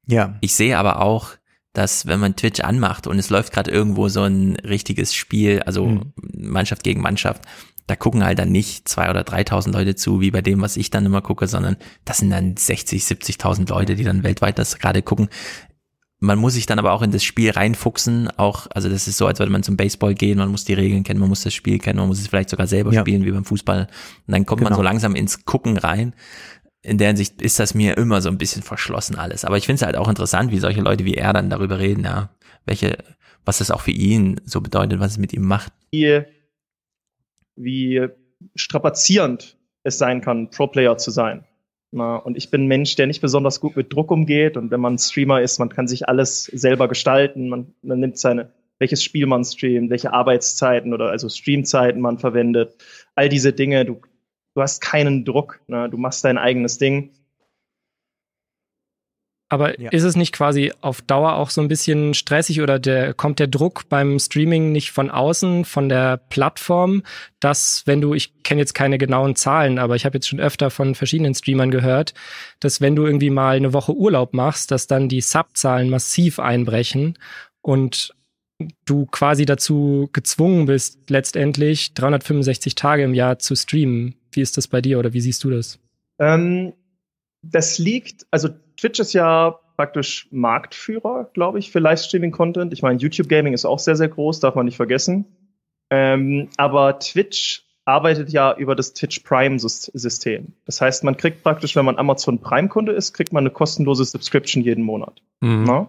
Ja. 0.07 0.37
Ich 0.41 0.55
sehe 0.55 0.79
aber 0.79 1.01
auch, 1.01 1.31
dass 1.73 2.07
wenn 2.07 2.21
man 2.21 2.37
Twitch 2.37 2.61
anmacht 2.61 3.07
und 3.07 3.19
es 3.19 3.31
läuft 3.31 3.53
gerade 3.53 3.71
irgendwo 3.71 4.09
so 4.09 4.23
ein 4.23 4.57
richtiges 4.57 5.15
Spiel, 5.15 5.63
also 5.63 5.87
mhm. 5.87 6.13
Mannschaft 6.17 6.83
gegen 6.85 7.01
Mannschaft, 7.01 7.43
da 7.87 7.97
gucken 7.97 8.25
halt 8.25 8.39
dann 8.39 8.53
nicht 8.53 8.89
zwei 8.89 9.11
oder 9.11 9.23
3.000 9.23 9.73
Leute 9.73 9.95
zu, 9.95 10.21
wie 10.21 10.31
bei 10.31 10.43
dem, 10.43 10.61
was 10.61 10.77
ich 10.77 10.91
dann 10.91 11.07
immer 11.07 11.21
gucke, 11.21 11.47
sondern 11.47 11.77
das 12.05 12.19
sind 12.19 12.31
dann 12.31 12.57
60, 12.57 13.03
70.000 13.03 13.69
Leute, 13.69 13.97
die 13.97 14.05
dann 14.05 14.23
weltweit 14.23 14.59
das 14.59 14.79
gerade 14.79 15.03
gucken. 15.03 15.29
Man 16.21 16.39
muss 16.39 16.55
sich 16.55 16.67
dann 16.67 16.79
aber 16.79 16.93
auch 16.93 17.03
in 17.03 17.11
das 17.11 17.25
Spiel 17.25 17.51
reinfuchsen, 17.51 18.29
auch, 18.37 18.69
also 18.71 18.89
das 18.89 19.09
ist 19.09 19.17
so, 19.17 19.27
als 19.27 19.41
würde 19.41 19.51
man 19.51 19.65
zum 19.65 19.77
Baseball 19.77 20.15
gehen, 20.15 20.39
man 20.39 20.53
muss 20.53 20.65
die 20.65 20.75
Regeln 20.75 21.03
kennen, 21.03 21.19
man 21.19 21.29
muss 21.29 21.43
das 21.43 21.53
Spiel 21.53 21.81
kennen, 21.81 21.99
man 21.99 22.07
muss 22.07 22.21
es 22.21 22.29
vielleicht 22.29 22.51
sogar 22.51 22.69
selber 22.69 22.93
ja. 22.93 23.01
spielen, 23.01 23.25
wie 23.25 23.33
beim 23.33 23.45
Fußball. 23.45 23.89
Und 24.27 24.33
dann 24.33 24.47
kommt 24.47 24.61
genau. 24.61 24.71
man 24.71 24.77
so 24.77 24.83
langsam 24.83 25.17
ins 25.17 25.45
Gucken 25.45 25.77
rein. 25.79 26.15
In 26.83 26.99
der 26.99 27.09
Hinsicht 27.09 27.41
ist 27.41 27.61
das 27.61 27.75
mir 27.75 27.97
immer 27.97 28.21
so 28.21 28.29
ein 28.29 28.39
bisschen 28.39 28.63
verschlossen 28.63 29.17
alles. 29.17 29.45
Aber 29.45 29.57
ich 29.57 29.67
finde 29.67 29.77
es 29.77 29.83
halt 29.83 29.97
auch 29.97 30.09
interessant, 30.09 30.51
wie 30.51 30.59
solche 30.59 30.81
Leute 30.81 31.05
wie 31.05 31.15
er 31.15 31.33
dann 31.33 31.49
darüber 31.49 31.79
reden, 31.79 32.05
ja. 32.05 32.31
welche, 32.67 32.99
was 33.45 33.59
das 33.59 33.71
auch 33.71 33.81
für 33.81 33.93
ihn 33.93 34.41
so 34.45 34.61
bedeutet, 34.61 34.99
was 34.99 35.13
es 35.13 35.19
mit 35.19 35.33
ihm 35.33 35.43
macht. 35.43 35.73
Wie, 35.93 36.23
wie 37.57 38.09
strapazierend 38.57 39.57
es 39.85 39.99
sein 39.99 40.21
kann, 40.21 40.51
Pro-Player 40.51 40.97
zu 40.99 41.11
sein. 41.11 41.45
Na, 41.93 42.17
und 42.17 42.39
ich 42.39 42.51
bin 42.51 42.65
ein 42.65 42.69
Mensch, 42.69 42.97
der 42.97 43.07
nicht 43.07 43.21
besonders 43.21 43.61
gut 43.61 43.77
mit 43.77 43.93
Druck 43.93 44.11
umgeht. 44.11 44.57
Und 44.57 44.71
wenn 44.71 44.81
man 44.81 44.99
Streamer 44.99 45.43
ist, 45.43 45.59
man 45.59 45.69
kann 45.69 45.87
sich 45.87 46.09
alles 46.09 46.45
selber 46.45 46.89
gestalten. 46.89 47.49
Man, 47.49 47.75
man 47.83 48.01
nimmt 48.01 48.19
seine, 48.19 48.51
welches 48.79 49.05
Spiel 49.05 49.27
man 49.27 49.45
streamt, 49.45 49.91
welche 49.91 50.13
Arbeitszeiten 50.13 50.95
oder 50.95 51.11
also 51.11 51.29
Streamzeiten 51.29 52.01
man 52.01 52.19
verwendet. 52.19 52.75
All 53.15 53.29
diese 53.29 53.53
Dinge. 53.53 53.85
Du, 53.85 54.01
du 54.55 54.63
hast 54.63 54.81
keinen 54.81 55.25
Druck. 55.25 55.61
Ne? 55.67 55.89
Du 55.91 55.97
machst 55.97 56.25
dein 56.25 56.39
eigenes 56.39 56.79
Ding. 56.79 57.11
Aber 59.49 59.79
ja. 59.79 59.91
ist 59.91 60.05
es 60.05 60.17
nicht 60.17 60.33
quasi 60.33 60.73
auf 60.81 61.03
Dauer 61.03 61.35
auch 61.35 61.51
so 61.51 61.61
ein 61.61 61.69
bisschen 61.69 62.15
stressig 62.15 62.63
oder 62.63 62.79
der, 62.79 63.13
kommt 63.13 63.39
der 63.39 63.49
Druck 63.49 63.87
beim 63.91 64.19
Streaming 64.19 64.73
nicht 64.73 64.93
von 64.93 65.11
außen, 65.11 65.67
von 65.67 65.91
der 65.91 66.17
Plattform, 66.17 67.03
dass 67.39 67.83
wenn 67.85 68.01
du, 68.01 68.15
ich 68.15 68.43
kenne 68.45 68.63
jetzt 68.63 68.73
keine 68.73 68.97
genauen 68.97 69.37
Zahlen, 69.37 69.79
aber 69.79 69.95
ich 69.95 70.07
habe 70.07 70.17
jetzt 70.17 70.29
schon 70.29 70.41
öfter 70.41 70.71
von 70.71 70.95
verschiedenen 70.95 71.35
Streamern 71.35 71.71
gehört, 71.71 72.15
dass 72.61 72.81
wenn 72.81 72.97
du 72.97 73.05
irgendwie 73.05 73.29
mal 73.29 73.57
eine 73.57 73.75
Woche 73.75 73.95
Urlaub 73.95 74.33
machst, 74.33 74.71
dass 74.71 74.87
dann 74.87 75.11
die 75.11 75.21
Subzahlen 75.21 75.91
massiv 75.91 76.39
einbrechen 76.39 77.19
und 77.61 78.15
du 78.85 79.07
quasi 79.07 79.45
dazu 79.45 80.09
gezwungen 80.13 80.67
bist, 80.67 81.11
letztendlich 81.11 81.95
365 81.95 82.75
Tage 82.75 83.03
im 83.03 83.15
Jahr 83.15 83.39
zu 83.39 83.55
streamen. 83.55 84.15
Wie 84.33 84.41
ist 84.41 84.57
das 84.57 84.69
bei 84.69 84.81
dir 84.81 84.99
oder 84.99 85.13
wie 85.13 85.21
siehst 85.21 85.45
du 85.45 85.51
das? 85.51 85.79
Ähm, 86.19 86.73
das 87.43 87.79
liegt, 87.79 88.27
also 88.31 88.49
Twitch 88.77 89.01
ist 89.01 89.13
ja 89.13 89.59
praktisch 89.77 90.29
Marktführer, 90.31 91.31
glaube 91.35 91.59
ich, 91.59 91.71
für 91.71 91.81
Livestreaming-Content. 91.81 92.73
Ich 92.73 92.83
meine, 92.83 92.99
YouTube 92.99 93.29
Gaming 93.29 93.53
ist 93.53 93.65
auch 93.65 93.79
sehr, 93.79 93.97
sehr 93.97 94.09
groß, 94.09 94.41
darf 94.41 94.55
man 94.55 94.67
nicht 94.67 94.77
vergessen. 94.77 95.25
Ähm, 95.91 96.49
aber 96.57 96.99
Twitch 96.99 97.65
arbeitet 97.85 98.31
ja 98.31 98.57
über 98.57 98.77
das 98.77 98.95
Twitch 98.95 99.21
Prime-System. 99.21 100.53
Das 100.67 100.81
heißt, 100.81 101.05
man 101.05 101.17
kriegt 101.17 101.43
praktisch, 101.43 101.75
wenn 101.75 101.85
man 101.85 101.99
Amazon 101.99 102.39
Prime-Kunde 102.39 102.93
ist, 102.93 103.13
kriegt 103.13 103.33
man 103.33 103.43
eine 103.43 103.51
kostenlose 103.51 104.05
Subscription 104.05 104.63
jeden 104.63 104.85
Monat. 104.85 105.21
Mhm. 105.41 105.89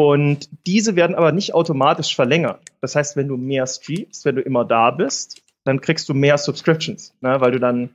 Und 0.00 0.48
diese 0.66 0.96
werden 0.96 1.14
aber 1.14 1.30
nicht 1.30 1.52
automatisch 1.52 2.16
verlängert. 2.16 2.62
Das 2.80 2.96
heißt, 2.96 3.16
wenn 3.16 3.28
du 3.28 3.36
mehr 3.36 3.66
streamst, 3.66 4.24
wenn 4.24 4.36
du 4.36 4.40
immer 4.40 4.64
da 4.64 4.90
bist, 4.90 5.42
dann 5.64 5.82
kriegst 5.82 6.08
du 6.08 6.14
mehr 6.14 6.38
Subscriptions, 6.38 7.12
ne? 7.20 7.38
weil 7.42 7.52
du 7.52 7.60
dann 7.60 7.90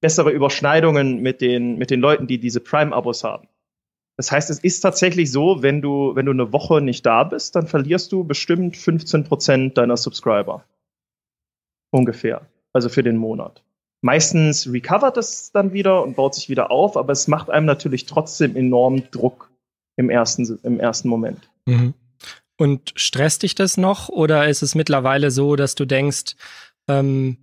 bessere 0.00 0.30
Überschneidungen 0.30 1.20
mit 1.20 1.42
den, 1.42 1.76
mit 1.76 1.90
den 1.90 2.00
Leuten, 2.00 2.28
die 2.28 2.38
diese 2.38 2.60
Prime-Abos 2.60 3.24
haben. 3.24 3.46
Das 4.16 4.32
heißt, 4.32 4.48
es 4.48 4.60
ist 4.60 4.80
tatsächlich 4.80 5.30
so, 5.30 5.62
wenn 5.62 5.82
du, 5.82 6.14
wenn 6.14 6.24
du 6.24 6.32
eine 6.32 6.50
Woche 6.54 6.80
nicht 6.80 7.04
da 7.04 7.24
bist, 7.24 7.54
dann 7.54 7.66
verlierst 7.66 8.10
du 8.10 8.24
bestimmt 8.24 8.78
15 8.78 9.24
Prozent 9.24 9.76
deiner 9.76 9.98
Subscriber. 9.98 10.64
Ungefähr. 11.90 12.40
Also 12.72 12.88
für 12.88 13.02
den 13.02 13.18
Monat. 13.18 13.62
Meistens 14.00 14.72
recovert 14.72 15.18
es 15.18 15.52
dann 15.52 15.74
wieder 15.74 16.02
und 16.04 16.16
baut 16.16 16.34
sich 16.34 16.48
wieder 16.48 16.70
auf, 16.70 16.96
aber 16.96 17.12
es 17.12 17.28
macht 17.28 17.50
einem 17.50 17.66
natürlich 17.66 18.06
trotzdem 18.06 18.56
enorm 18.56 19.10
Druck 19.10 19.47
im 19.98 20.08
ersten, 20.08 20.58
im 20.62 20.80
ersten 20.80 21.08
Moment. 21.08 21.50
Mhm. 21.66 21.92
Und 22.56 22.92
stresst 22.96 23.42
dich 23.42 23.54
das 23.54 23.76
noch 23.76 24.08
oder 24.08 24.48
ist 24.48 24.62
es 24.62 24.74
mittlerweile 24.74 25.30
so, 25.30 25.56
dass 25.56 25.74
du 25.74 25.84
denkst, 25.84 26.34
ähm, 26.88 27.36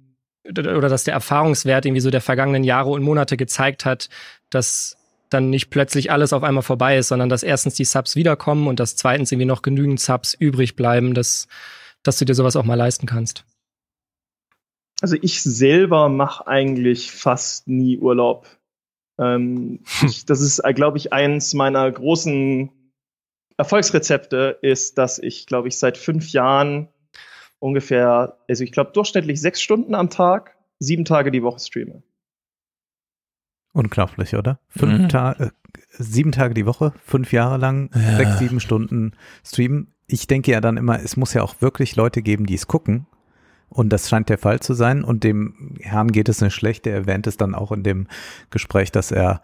oder 0.47 0.89
dass 0.89 1.03
der 1.03 1.13
Erfahrungswert 1.13 1.85
irgendwie 1.85 2.01
so 2.01 2.11
der 2.11 2.21
vergangenen 2.21 2.63
Jahre 2.63 2.89
und 2.89 3.03
Monate 3.03 3.35
gezeigt 3.35 3.85
hat, 3.85 4.09
dass 4.49 4.97
dann 5.29 5.49
nicht 5.49 5.69
plötzlich 5.69 6.11
alles 6.11 6.33
auf 6.33 6.43
einmal 6.43 6.63
vorbei 6.63 6.97
ist, 6.97 7.09
sondern 7.09 7.29
dass 7.29 7.43
erstens 7.43 7.73
die 7.73 7.85
Subs 7.85 8.15
wiederkommen 8.15 8.67
und 8.67 8.79
dass 8.79 8.95
zweitens 8.95 9.31
irgendwie 9.31 9.47
noch 9.47 9.63
genügend 9.63 9.99
Subs 9.99 10.33
übrig 10.33 10.75
bleiben, 10.75 11.13
dass, 11.13 11.47
dass 12.03 12.19
du 12.19 12.25
dir 12.25 12.35
sowas 12.35 12.55
auch 12.55 12.63
mal 12.63 12.75
leisten 12.75 13.07
kannst. 13.07 13.43
Also 15.01 15.17
ich 15.21 15.41
selber 15.41 16.09
mache 16.09 16.47
eigentlich 16.47 17.11
fast 17.11 17.67
nie 17.67 17.97
Urlaub. 17.97 18.47
Ähm, 19.17 19.79
ich, 20.03 20.25
das 20.25 20.41
ist, 20.41 20.61
glaube 20.75 20.97
ich, 20.97 21.13
eins 21.13 21.53
meiner 21.53 21.89
großen 21.91 22.69
Erfolgsrezepte 23.57 24.59
ist, 24.61 24.97
dass 24.97 25.19
ich, 25.19 25.45
glaube 25.45 25.67
ich, 25.67 25.77
seit 25.77 25.97
fünf 25.97 26.31
Jahren 26.31 26.89
ungefähr, 27.59 28.37
also 28.49 28.63
ich 28.63 28.71
glaube 28.71 28.91
durchschnittlich 28.91 29.39
sechs 29.39 29.61
Stunden 29.61 29.95
am 29.95 30.09
Tag, 30.09 30.55
sieben 30.79 31.05
Tage 31.05 31.31
die 31.31 31.43
Woche 31.43 31.59
streame. 31.59 32.03
Unglaublich, 33.73 34.35
oder? 34.35 34.59
Fünf 34.69 34.99
mhm. 34.99 35.09
Tage, 35.09 35.45
äh, 35.45 35.49
sieben 35.91 36.31
Tage 36.31 36.53
die 36.53 36.65
Woche, 36.65 36.93
fünf 37.03 37.33
Jahre 37.33 37.57
lang, 37.57 37.89
ja. 37.93 38.17
sechs, 38.17 38.39
sieben 38.39 38.59
Stunden 38.59 39.13
streamen. 39.43 39.93
Ich 40.07 40.27
denke 40.27 40.51
ja 40.51 40.61
dann 40.61 40.77
immer, 40.77 41.01
es 41.01 41.17
muss 41.17 41.33
ja 41.33 41.41
auch 41.41 41.61
wirklich 41.61 41.95
Leute 41.95 42.21
geben, 42.21 42.45
die 42.45 42.55
es 42.55 42.67
gucken. 42.67 43.07
Und 43.69 43.89
das 43.89 44.09
scheint 44.09 44.29
der 44.29 44.37
Fall 44.37 44.59
zu 44.59 44.73
sein. 44.73 45.03
Und 45.03 45.23
dem 45.23 45.75
Herrn 45.81 46.11
geht 46.11 46.29
es 46.29 46.41
nicht 46.41 46.53
schlecht. 46.53 46.87
Er 46.87 46.93
erwähnt 46.93 47.27
es 47.27 47.37
dann 47.37 47.55
auch 47.55 47.71
in 47.71 47.83
dem 47.83 48.07
Gespräch, 48.49 48.91
dass 48.91 49.11
er 49.11 49.41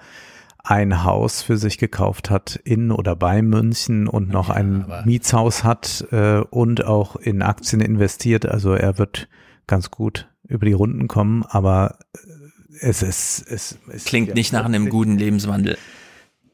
ein 0.64 1.04
Haus 1.04 1.42
für 1.42 1.58
sich 1.58 1.78
gekauft 1.78 2.30
hat 2.30 2.60
in 2.64 2.92
oder 2.92 3.16
bei 3.16 3.42
München 3.42 4.08
und 4.08 4.30
noch 4.30 4.50
ja, 4.50 4.56
ein 4.56 4.86
Mietshaus 5.06 5.64
hat 5.64 6.06
äh, 6.12 6.40
und 6.50 6.86
auch 6.86 7.16
in 7.16 7.42
Aktien 7.42 7.82
investiert. 7.82 8.46
Also 8.46 8.74
er 8.74 8.98
wird 8.98 9.28
ganz 9.68 9.90
gut 9.90 10.30
über 10.48 10.66
die 10.66 10.74
Runden 10.74 11.08
kommen, 11.08 11.44
aber 11.50 11.98
äh, 12.14 12.18
es 12.82 13.02
ist 13.02 13.46
es, 13.48 13.78
es 13.92 14.06
klingt 14.06 14.30
ja 14.30 14.34
nicht 14.34 14.54
nach 14.54 14.66
einem 14.66 14.90
guten 14.90 15.18
Lebenswandel. 15.18 15.78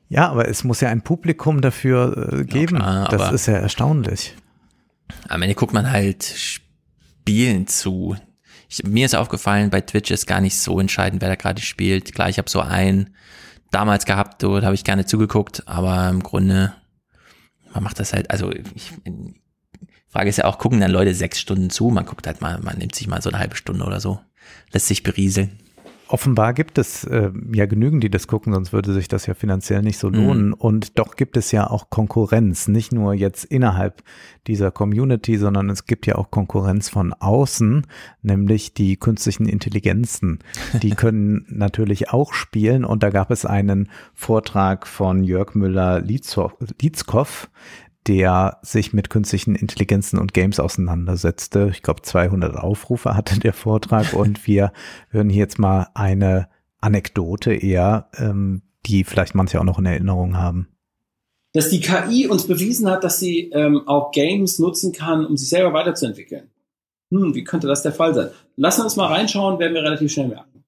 Ja, 0.09 0.29
aber 0.29 0.47
es 0.47 0.63
muss 0.63 0.79
ja 0.79 0.89
ein 0.89 1.01
Publikum 1.01 1.61
dafür 1.61 2.31
äh, 2.31 2.43
geben. 2.45 2.77
Ja, 2.77 3.05
klar, 3.05 3.07
das 3.09 3.33
ist 3.33 3.45
ja 3.47 3.55
erstaunlich. 3.55 4.35
Am 5.27 5.41
Ende 5.41 5.55
guckt 5.55 5.73
man 5.73 5.91
halt 5.91 6.61
Spielen 7.27 7.67
zu. 7.67 8.15
Ich, 8.69 8.83
mir 8.83 9.05
ist 9.05 9.13
aufgefallen, 9.13 9.69
bei 9.69 9.81
Twitch 9.81 10.11
ist 10.11 10.27
gar 10.27 10.39
nicht 10.39 10.57
so 10.57 10.79
entscheidend, 10.79 11.21
wer 11.21 11.27
da 11.27 11.35
gerade 11.35 11.61
spielt. 11.61 12.13
Klar, 12.13 12.29
ich 12.29 12.37
habe 12.37 12.49
so 12.49 12.61
ein 12.61 13.13
damals 13.69 14.05
gehabt, 14.05 14.43
da 14.43 14.61
habe 14.61 14.75
ich 14.75 14.85
gerne 14.85 15.05
zugeguckt, 15.05 15.67
aber 15.67 16.07
im 16.07 16.23
Grunde, 16.23 16.73
man 17.73 17.83
macht 17.83 17.99
das 17.99 18.13
halt, 18.13 18.31
also 18.31 18.49
ich, 18.51 18.93
Frage 20.07 20.29
ist 20.29 20.37
ja 20.37 20.45
auch, 20.45 20.57
gucken 20.57 20.79
dann 20.79 20.91
Leute 20.91 21.13
sechs 21.13 21.37
Stunden 21.41 21.69
zu? 21.69 21.89
Man 21.89 22.05
guckt 22.05 22.27
halt 22.27 22.39
mal, 22.39 22.59
man 22.59 22.77
nimmt 22.77 22.95
sich 22.95 23.07
mal 23.07 23.21
so 23.21 23.29
eine 23.29 23.39
halbe 23.39 23.57
Stunde 23.57 23.83
oder 23.83 23.99
so, 23.99 24.21
lässt 24.71 24.87
sich 24.87 25.03
berieseln. 25.03 25.59
Offenbar 26.09 26.53
gibt 26.53 26.77
es 26.77 27.03
äh, 27.03 27.31
ja 27.53 27.65
genügend, 27.65 28.03
die 28.03 28.09
das 28.09 28.27
gucken, 28.27 28.53
sonst 28.53 28.71
würde 28.71 28.93
sich 28.93 29.07
das 29.07 29.25
ja 29.25 29.33
finanziell 29.33 29.81
nicht 29.81 29.97
so 29.97 30.09
lohnen. 30.09 30.47
Mhm. 30.47 30.53
Und 30.53 30.99
doch 30.99 31.15
gibt 31.15 31.35
es 31.35 31.51
ja 31.51 31.69
auch 31.69 31.89
Konkurrenz, 31.89 32.67
nicht 32.67 32.93
nur 32.93 33.13
jetzt 33.13 33.43
innerhalb 33.43 34.03
dieser 34.47 34.71
Community, 34.71 35.37
sondern 35.37 35.69
es 35.69 35.85
gibt 35.85 36.05
ja 36.07 36.15
auch 36.15 36.31
Konkurrenz 36.31 36.87
von 36.89 37.13
außen, 37.13 37.85
nämlich 38.21 38.73
die 38.73 38.95
künstlichen 38.95 39.47
Intelligenzen. 39.47 40.39
Die 40.81 40.89
können 40.95 41.45
natürlich 41.49 42.09
auch 42.09 42.33
spielen 42.33 42.85
und 42.85 43.03
da 43.03 43.09
gab 43.09 43.29
es 43.29 43.45
einen 43.45 43.89
Vortrag 44.13 44.87
von 44.87 45.23
Jörg 45.23 45.55
Müller-Lietzkow, 45.55 47.49
der 48.07 48.59
sich 48.61 48.93
mit 48.93 49.09
künstlichen 49.09 49.55
Intelligenzen 49.55 50.17
und 50.17 50.33
Games 50.33 50.59
auseinandersetzte. 50.59 51.69
Ich 51.71 51.81
glaube, 51.81 52.01
200 52.01 52.55
Aufrufe 52.55 53.15
hatte 53.15 53.39
der 53.39 53.53
Vortrag 53.53 54.13
und 54.13 54.47
wir 54.47 54.71
hören 55.09 55.29
hier 55.29 55.41
jetzt 55.41 55.59
mal 55.59 55.87
eine 55.93 56.47
Anekdote 56.79 57.53
eher, 57.53 58.09
ähm, 58.17 58.61
die 58.85 59.03
vielleicht 59.03 59.35
manche 59.35 59.59
auch 59.59 59.65
noch 59.65 59.79
in 59.79 59.85
Erinnerung 59.85 60.37
haben. 60.37 60.69
Dass 61.53 61.69
die 61.69 61.81
KI 61.81 62.27
uns 62.27 62.47
bewiesen 62.47 62.89
hat, 62.89 63.03
dass 63.03 63.19
sie 63.19 63.49
ähm, 63.49 63.87
auch 63.87 64.11
Games 64.11 64.59
nutzen 64.59 64.93
kann, 64.93 65.25
um 65.25 65.35
sich 65.37 65.49
selber 65.49 65.73
weiterzuentwickeln. 65.73 66.49
Hm, 67.11 67.33
wie 67.35 67.43
könnte 67.43 67.67
das 67.67 67.83
der 67.83 67.93
Fall 67.93 68.13
sein? 68.13 68.29
Lassen 68.55 68.81
wir 68.81 68.85
uns 68.85 68.95
mal 68.95 69.07
reinschauen, 69.07 69.59
werden 69.59 69.73
wir 69.73 69.83
relativ 69.83 70.11
schnell 70.11 70.27
merken. 70.27 70.63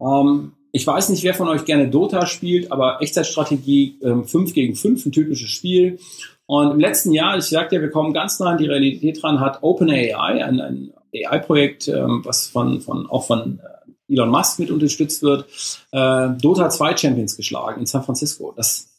Ähm, 0.00 0.52
ich 0.72 0.86
weiß 0.86 1.08
nicht, 1.10 1.22
wer 1.22 1.34
von 1.34 1.48
euch 1.48 1.64
gerne 1.64 1.88
Dota 1.88 2.26
spielt, 2.26 2.72
aber 2.72 3.00
Echtzeitstrategie 3.00 4.00
ähm, 4.02 4.24
5 4.24 4.54
gegen 4.54 4.74
5, 4.74 5.06
ein 5.06 5.12
typisches 5.12 5.50
Spiel. 5.50 5.98
Und 6.46 6.72
im 6.72 6.80
letzten 6.80 7.12
Jahr, 7.12 7.38
ich 7.38 7.44
sagte 7.44 7.76
ja, 7.76 7.80
wir 7.80 7.90
kommen 7.90 8.12
ganz 8.12 8.38
nah 8.38 8.50
an 8.50 8.58
die 8.58 8.66
Realität 8.66 9.22
dran, 9.22 9.40
hat 9.40 9.62
OpenAI, 9.62 10.44
ein, 10.44 10.60
ein 10.60 10.92
AI-Projekt, 11.14 11.88
ähm, 11.88 12.22
was 12.24 12.48
von, 12.48 12.80
von, 12.80 13.08
auch 13.08 13.26
von 13.26 13.60
äh, 13.60 14.12
Elon 14.12 14.28
Musk 14.28 14.58
mit 14.58 14.70
unterstützt 14.70 15.22
wird, 15.22 15.46
äh, 15.92 16.28
Dota 16.40 16.68
2 16.68 16.96
Champions 16.96 17.36
geschlagen 17.36 17.80
in 17.80 17.86
San 17.86 18.02
Francisco. 18.02 18.52
Das 18.54 18.90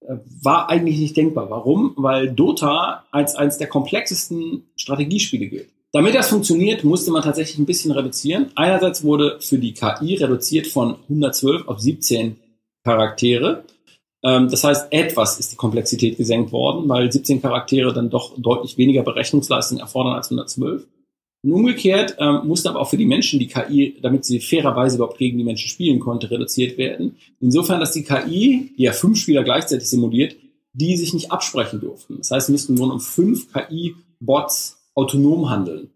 äh, 0.00 0.14
war 0.42 0.70
eigentlich 0.70 0.98
nicht 0.98 1.16
denkbar. 1.16 1.50
Warum? 1.50 1.94
Weil 1.96 2.30
Dota 2.30 3.04
als 3.10 3.34
eines 3.34 3.58
der 3.58 3.68
komplexesten 3.68 4.70
Strategiespiele 4.76 5.46
gilt. 5.46 5.68
Damit 5.92 6.14
das 6.14 6.30
funktioniert, 6.30 6.84
musste 6.84 7.10
man 7.10 7.22
tatsächlich 7.22 7.58
ein 7.58 7.66
bisschen 7.66 7.92
reduzieren. 7.92 8.50
Einerseits 8.54 9.04
wurde 9.04 9.38
für 9.40 9.58
die 9.58 9.74
KI 9.74 10.14
reduziert 10.14 10.66
von 10.66 10.96
112 11.08 11.68
auf 11.68 11.80
17 11.80 12.36
Charaktere. 12.82 13.64
Ähm, 14.22 14.48
das 14.48 14.64
heißt, 14.64 14.92
etwas 14.92 15.38
ist 15.38 15.52
die 15.52 15.56
Komplexität 15.56 16.16
gesenkt 16.16 16.52
worden, 16.52 16.88
weil 16.88 17.10
17 17.10 17.42
Charaktere 17.42 17.92
dann 17.92 18.10
doch 18.10 18.32
deutlich 18.38 18.78
weniger 18.78 19.02
Berechnungsleistung 19.02 19.78
erfordern 19.78 20.14
als 20.14 20.28
112. 20.28 20.86
Und 21.44 21.52
umgekehrt 21.52 22.16
ähm, 22.18 22.42
musste 22.44 22.70
aber 22.70 22.80
auch 22.80 22.88
für 22.88 22.96
die 22.96 23.06
Menschen 23.06 23.40
die 23.40 23.48
KI, 23.48 23.98
damit 24.00 24.24
sie 24.24 24.38
fairerweise 24.38 24.96
überhaupt 24.96 25.18
gegen 25.18 25.38
die 25.38 25.44
Menschen 25.44 25.68
spielen 25.68 25.98
konnte, 25.98 26.30
reduziert 26.30 26.78
werden. 26.78 27.16
Insofern, 27.40 27.80
dass 27.80 27.92
die 27.92 28.04
KI, 28.04 28.72
die 28.78 28.82
ja 28.84 28.92
fünf 28.92 29.18
Spieler 29.18 29.42
gleichzeitig 29.42 29.88
simuliert, 29.88 30.36
die 30.72 30.96
sich 30.96 31.12
nicht 31.12 31.32
absprechen 31.32 31.80
durften. 31.80 32.18
Das 32.18 32.30
heißt, 32.30 32.48
es 32.48 32.52
müssten 32.52 32.74
nur 32.74 32.92
um 32.92 33.00
fünf 33.00 33.52
KI-Bots 33.52 34.78
autonom 34.94 35.50
handeln. 35.50 35.90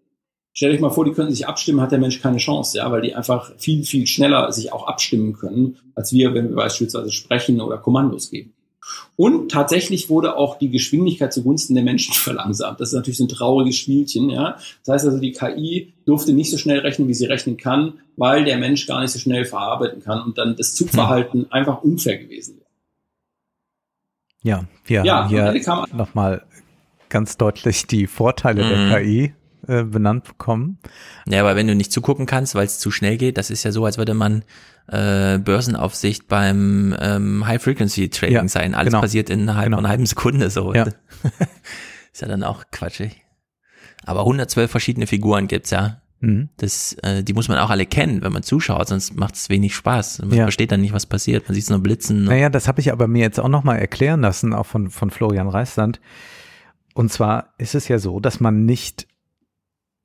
Stell 0.58 0.72
euch 0.72 0.80
mal 0.80 0.88
vor, 0.88 1.04
die 1.04 1.12
könnten 1.12 1.34
sich 1.34 1.46
abstimmen, 1.46 1.82
hat 1.82 1.92
der 1.92 1.98
Mensch 1.98 2.22
keine 2.22 2.38
Chance, 2.38 2.78
ja, 2.78 2.90
weil 2.90 3.02
die 3.02 3.14
einfach 3.14 3.52
viel, 3.58 3.84
viel 3.84 4.06
schneller 4.06 4.50
sich 4.52 4.72
auch 4.72 4.86
abstimmen 4.86 5.34
können, 5.34 5.76
als 5.94 6.14
wir, 6.14 6.32
wenn 6.32 6.48
wir 6.48 6.56
beispielsweise 6.56 7.12
sprechen 7.12 7.60
oder 7.60 7.76
Kommandos 7.76 8.30
geben. 8.30 8.54
Und 9.16 9.50
tatsächlich 9.50 10.08
wurde 10.08 10.34
auch 10.36 10.56
die 10.58 10.70
Geschwindigkeit 10.70 11.30
zugunsten 11.34 11.74
der 11.74 11.84
Menschen 11.84 12.14
verlangsamt. 12.14 12.80
Das 12.80 12.88
ist 12.88 12.94
natürlich 12.94 13.18
so 13.18 13.24
ein 13.24 13.28
trauriges 13.28 13.76
Spielchen, 13.76 14.30
ja. 14.30 14.56
Das 14.86 14.94
heißt 14.94 15.04
also, 15.04 15.18
die 15.18 15.32
KI 15.32 15.92
durfte 16.06 16.32
nicht 16.32 16.50
so 16.50 16.56
schnell 16.56 16.78
rechnen, 16.78 17.06
wie 17.06 17.14
sie 17.14 17.26
rechnen 17.26 17.58
kann, 17.58 18.00
weil 18.16 18.46
der 18.46 18.56
Mensch 18.56 18.86
gar 18.86 19.02
nicht 19.02 19.10
so 19.10 19.18
schnell 19.18 19.44
verarbeiten 19.44 20.00
kann 20.02 20.22
und 20.22 20.38
dann 20.38 20.56
das 20.56 20.74
Zugverhalten 20.74 21.52
einfach 21.52 21.82
unfair 21.82 22.16
gewesen 22.16 22.56
wäre. 22.56 22.66
Ja, 24.42 24.64
wir 24.86 25.04
Ja, 25.04 25.24
haben 25.24 25.28
hier 25.28 25.86
nochmal 25.94 26.44
ganz 27.10 27.36
deutlich 27.36 27.86
die 27.86 28.06
Vorteile 28.06 28.64
Mhm. 28.64 28.68
der 28.90 29.02
KI 29.02 29.34
äh, 29.68 29.82
benannt 29.84 30.24
bekommen. 30.24 30.78
Ja, 31.28 31.40
aber 31.40 31.56
wenn 31.56 31.66
du 31.66 31.74
nicht 31.74 31.92
zugucken 31.92 32.26
kannst, 32.26 32.54
weil 32.54 32.66
es 32.66 32.78
zu 32.78 32.90
schnell 32.90 33.16
geht, 33.16 33.38
das 33.38 33.50
ist 33.50 33.62
ja 33.64 33.72
so, 33.72 33.84
als 33.84 33.98
würde 33.98 34.14
man 34.14 34.44
äh, 34.88 35.38
Börsenaufsicht 35.38 36.28
beim 36.28 36.94
ähm, 37.00 37.46
High-Frequency-Trading 37.46 38.34
Ja, 38.34 38.48
sein. 38.48 38.74
Alles 38.74 38.92
genau. 38.92 39.00
passiert 39.00 39.30
innerhalb 39.30 39.70
von 39.70 39.78
einer 39.80 39.88
halben 39.88 40.06
Sekunde 40.06 40.50
so. 40.50 40.74
Ja. 40.74 40.84
ist 42.12 42.22
ja 42.22 42.28
dann 42.28 42.42
auch 42.44 42.64
quatschig. 42.70 43.22
Aber 44.04 44.20
112 44.20 44.70
verschiedene 44.70 45.06
Figuren 45.06 45.48
gibt's 45.48 45.70
ja. 45.70 46.00
Mhm. 46.20 46.48
Das, 46.56 46.94
äh, 47.02 47.22
die 47.22 47.32
muss 47.34 47.48
man 47.48 47.58
auch 47.58 47.68
alle 47.70 47.84
kennen, 47.84 48.22
wenn 48.22 48.32
man 48.32 48.42
zuschaut, 48.42 48.88
sonst 48.88 49.14
macht 49.16 49.34
es 49.34 49.50
wenig 49.50 49.74
Spaß. 49.74 50.20
Man 50.20 50.32
Ja. 50.32 50.44
versteht 50.44 50.72
dann 50.72 50.80
nicht, 50.80 50.92
was 50.94 51.04
passiert. 51.06 51.48
Man 51.48 51.54
sieht 51.54 51.64
es 51.64 51.70
nur 51.70 51.80
blitzen. 51.80 52.24
Naja, 52.24 52.48
das 52.48 52.68
habe 52.68 52.80
ich 52.80 52.92
aber 52.92 53.06
mir 53.08 53.20
jetzt 53.22 53.40
auch 53.40 53.48
nochmal 53.48 53.78
erklären 53.78 54.20
lassen, 54.20 54.54
auch 54.54 54.66
von, 54.66 54.88
von 54.90 55.10
Florian 55.10 55.48
Reisland. 55.48 56.00
Und 56.94 57.12
zwar 57.12 57.52
ist 57.58 57.74
es 57.74 57.88
ja 57.88 57.98
so, 57.98 58.20
dass 58.20 58.40
man 58.40 58.64
nicht 58.64 59.06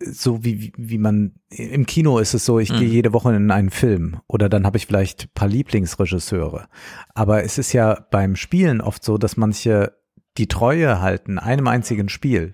so 0.05 0.43
wie, 0.43 0.71
wie- 0.77 0.97
man 0.97 1.33
im 1.49 1.85
Kino 1.85 2.19
ist 2.19 2.33
es 2.33 2.45
so, 2.45 2.59
ich 2.59 2.71
Mhm. 2.71 2.80
gehe 2.80 2.89
jede 2.89 3.13
Woche 3.13 3.33
in 3.35 3.51
einen 3.51 3.69
Film 3.69 4.19
oder 4.27 4.49
dann 4.49 4.65
habe 4.65 4.77
ich 4.77 4.85
vielleicht 4.88 5.25
ein 5.25 5.30
paar 5.33 5.47
Lieblingsregisseure. 5.47 6.67
Aber 7.13 7.43
es 7.43 7.57
ist 7.57 7.73
ja 7.73 8.05
beim 8.11 8.35
Spielen 8.35 8.81
oft 8.81 9.03
so, 9.03 9.17
dass 9.17 9.38
manche 9.38 9.93
die 10.38 10.47
Treue 10.47 11.01
halten 11.01 11.38
einem 11.39 11.67
einzigen 11.67 12.09
Spiel. 12.09 12.53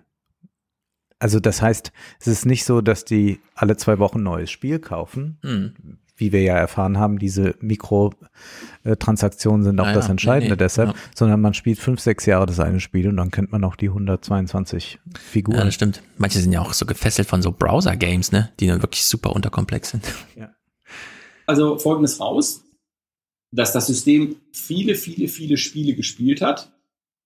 Also 1.19 1.39
das 1.39 1.61
heißt, 1.61 1.91
es 2.19 2.27
ist 2.27 2.45
nicht 2.45 2.63
so, 2.63 2.81
dass 2.81 3.05
die 3.05 3.39
alle 3.55 3.75
zwei 3.77 3.97
Wochen 3.99 4.19
ein 4.19 4.23
neues 4.23 4.51
Spiel 4.51 4.79
kaufen, 4.79 5.39
Hm. 5.43 5.73
Wie 6.17 6.31
wir 6.31 6.41
ja 6.41 6.55
erfahren 6.55 6.97
haben, 6.97 7.19
diese 7.19 7.55
Mikrotransaktionen 7.61 9.63
sind 9.63 9.79
auch 9.79 9.85
Ja, 9.85 9.93
das 9.93 10.05
ja, 10.05 10.11
Entscheidende 10.11 10.49
nee, 10.49 10.55
nee, 10.55 10.57
deshalb, 10.57 10.89
ja. 10.89 10.95
sondern 11.15 11.41
man 11.41 11.53
spielt 11.53 11.79
fünf, 11.79 11.99
sechs 11.99 12.25
Jahre 12.25 12.45
das 12.45 12.59
eine 12.59 12.79
Spiel 12.79 13.07
und 13.07 13.17
dann 13.17 13.31
kennt 13.31 13.51
man 13.51 13.63
auch 13.63 13.75
die 13.75 13.89
122 13.89 14.99
Figuren. 15.15 15.59
Ja, 15.59 15.65
das 15.65 15.75
stimmt. 15.75 16.01
Manche 16.17 16.39
sind 16.39 16.51
ja 16.51 16.61
auch 16.61 16.73
so 16.73 16.85
gefesselt 16.85 17.27
von 17.27 17.41
so 17.41 17.51
Browser-Games, 17.51 18.31
ne? 18.31 18.49
Die 18.59 18.67
dann 18.67 18.81
wirklich 18.81 19.05
super 19.05 19.35
unterkomplex 19.35 19.91
sind. 19.91 20.03
Also 21.45 21.77
folgendes 21.77 22.19
raus, 22.19 22.63
dass 23.51 23.71
das 23.71 23.87
System 23.87 24.37
viele, 24.51 24.95
viele, 24.95 25.27
viele 25.27 25.57
Spiele 25.57 25.95
gespielt 25.95 26.41
hat. 26.41 26.71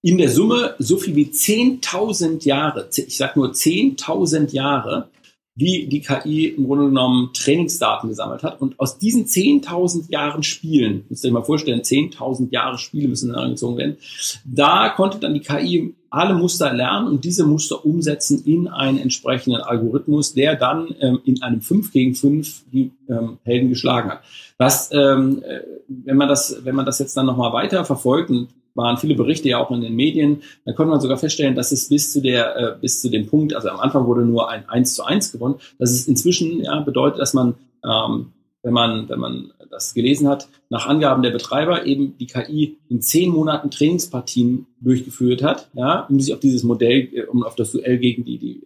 In 0.03 0.17
der 0.17 0.29
Summe 0.29 0.75
so 0.79 0.97
viel 0.97 1.15
wie 1.15 1.27
10.000 1.27 2.43
Jahre, 2.45 2.89
ich 2.95 3.17
sag 3.17 3.35
nur 3.35 3.51
10.000 3.51 4.51
Jahre, 4.51 5.09
wie 5.55 5.87
die 5.87 6.01
KI 6.01 6.47
im 6.47 6.65
Grunde 6.65 6.85
genommen 6.85 7.31
Trainingsdaten 7.33 8.09
gesammelt 8.09 8.43
hat. 8.43 8.61
Und 8.61 8.79
aus 8.79 8.97
diesen 8.97 9.25
10.000 9.25 10.09
Jahren 10.09 10.43
Spielen, 10.43 11.05
müsst 11.09 11.23
ihr 11.23 11.27
euch 11.27 11.33
mal 11.33 11.43
vorstellen, 11.43 11.81
10.000 11.81 12.51
Jahre 12.51 12.77
Spiele 12.77 13.09
müssen 13.09 13.35
angezogen 13.35 13.77
werden, 13.77 13.97
da 14.45 14.89
konnte 14.89 15.19
dann 15.19 15.33
die 15.33 15.41
KI 15.41 15.93
alle 16.09 16.33
Muster 16.33 16.73
lernen 16.73 17.07
und 17.07 17.23
diese 17.23 17.45
Muster 17.45 17.85
umsetzen 17.85 18.43
in 18.45 18.67
einen 18.67 18.97
entsprechenden 18.97 19.61
Algorithmus, 19.61 20.33
der 20.33 20.55
dann 20.55 20.93
ähm, 20.99 21.19
in 21.23 21.41
einem 21.41 21.61
5 21.61 21.91
gegen 21.91 22.15
5 22.15 22.65
die 22.71 22.91
ähm, 23.09 23.37
Helden 23.43 23.69
geschlagen 23.69 24.11
hat. 24.11 24.21
Das, 24.57 24.89
ähm, 24.91 25.41
äh, 25.43 25.61
wenn 25.87 26.17
man 26.17 26.27
das, 26.27 26.63
wenn 26.63 26.75
man 26.75 26.85
das 26.85 26.99
jetzt 26.99 27.15
dann 27.15 27.25
nochmal 27.25 27.53
weiter 27.53 27.85
verfolgt, 27.85 28.29
und 28.29 28.49
waren 28.75 28.97
viele 28.97 29.15
Berichte 29.15 29.49
ja 29.49 29.57
auch 29.57 29.71
in 29.71 29.81
den 29.81 29.95
Medien, 29.95 30.41
dann 30.65 30.75
konnte 30.75 30.91
man 30.91 31.01
sogar 31.01 31.17
feststellen, 31.17 31.55
dass 31.55 31.71
es 31.71 31.89
bis 31.89 32.11
zu 32.11 32.21
der, 32.21 32.55
äh, 32.55 32.75
bis 32.79 33.01
zu 33.01 33.09
dem 33.09 33.27
Punkt, 33.27 33.53
also 33.53 33.69
am 33.69 33.79
Anfang 33.79 34.05
wurde 34.05 34.21
nur 34.21 34.49
ein 34.49 34.67
1 34.67 34.95
zu 34.95 35.03
1 35.03 35.31
gewonnen, 35.31 35.55
dass 35.79 35.91
es 35.91 36.07
inzwischen 36.07 36.63
ja 36.63 36.79
bedeutet, 36.79 37.19
dass 37.19 37.33
man, 37.33 37.55
ähm, 37.85 38.33
wenn 38.63 38.73
man, 38.73 39.09
wenn 39.09 39.19
man 39.19 39.51
das 39.69 39.93
gelesen 39.93 40.27
hat, 40.27 40.47
nach 40.69 40.87
Angaben 40.87 41.23
der 41.23 41.31
Betreiber 41.31 41.85
eben 41.85 42.17
die 42.17 42.27
KI 42.27 42.77
in 42.89 43.01
zehn 43.01 43.31
Monaten 43.31 43.71
Trainingspartien 43.71 44.67
durchgeführt 44.79 45.41
hat, 45.41 45.69
ja, 45.73 46.05
um 46.09 46.19
sich 46.19 46.33
auf 46.33 46.39
dieses 46.39 46.63
Modell, 46.63 47.09
äh, 47.13 47.25
um 47.25 47.43
auf 47.43 47.55
das 47.55 47.71
Duell 47.71 47.97
gegen 47.97 48.23
die, 48.25 48.37
die 48.37 48.63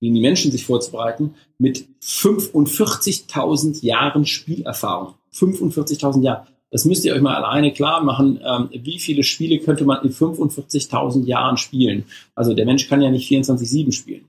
gegen 0.00 0.14
die 0.14 0.20
Menschen 0.20 0.50
sich 0.50 0.64
vorzubereiten, 0.64 1.34
mit 1.58 1.86
45.000 2.02 3.84
Jahren 3.84 4.24
Spielerfahrung. 4.24 5.14
45.000 5.34 6.22
Jahre. 6.22 6.46
Das 6.70 6.84
müsst 6.84 7.04
ihr 7.04 7.14
euch 7.14 7.20
mal 7.20 7.34
alleine 7.34 7.72
klar 7.72 8.02
machen. 8.02 8.40
Ähm, 8.44 8.70
wie 8.72 8.98
viele 8.98 9.24
Spiele 9.24 9.58
könnte 9.58 9.84
man 9.84 10.04
in 10.04 10.12
45.000 10.12 11.24
Jahren 11.24 11.56
spielen? 11.56 12.04
Also 12.34 12.54
der 12.54 12.64
Mensch 12.64 12.88
kann 12.88 13.02
ja 13.02 13.10
nicht 13.10 13.30
24-7 13.30 13.92
spielen. 13.92 14.28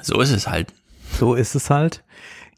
So 0.00 0.20
ist 0.20 0.30
es 0.30 0.48
halt. 0.48 0.72
So 1.18 1.34
ist 1.34 1.54
es 1.54 1.68
halt. 1.68 2.04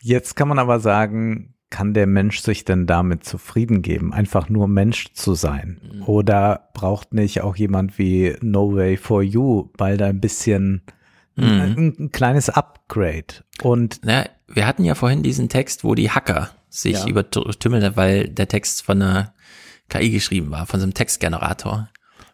Jetzt 0.03 0.37
kann 0.37 0.49
man 0.49 0.59
aber 0.59 0.79
sagen, 0.79 1.55
kann 1.71 1.93
der 1.93 2.07
Mensch 2.07 2.41
sich 2.41 2.65
denn 2.65 2.87
damit 2.87 3.25
zufrieden 3.25 3.83
geben, 3.83 4.13
einfach 4.13 4.49
nur 4.49 4.69
Mensch 4.69 5.13
zu 5.13 5.35
sein? 5.35 6.03
Oder 6.07 6.69
braucht 6.75 7.13
nicht 7.13 7.43
auch 7.43 7.57
jemand 7.57 7.99
wie 7.99 8.37
No 8.41 8.75
Way 8.75 8.97
for 8.97 9.23
You 9.23 9.71
bald 9.77 10.01
ein 10.03 10.21
bisschen 10.21 10.83
ein, 11.37 11.95
ein 11.99 12.13
kleines 12.13 12.49
Upgrade? 12.49 13.45
Und 13.63 14.01
Na, 14.03 14.25
wir 14.47 14.67
hatten 14.67 14.85
ja 14.85 14.95
vorhin 14.95 15.23
diesen 15.23 15.49
Text, 15.49 15.85
wo 15.85 15.95
die 15.95 16.11
Hacker 16.11 16.51
sich 16.71 16.95
Ja. 16.95 17.07
übertümmelt 17.07 17.97
weil 17.97 18.29
der 18.29 18.49
Text 18.49 18.83
von 18.83 19.01
einer 19.03 19.35
KI 19.89 20.11
geschrieben 20.11 20.51
war, 20.51 20.67
von 20.67 20.81
so 20.81 20.85
einem 20.85 20.95
Textgenerator. 20.95 21.89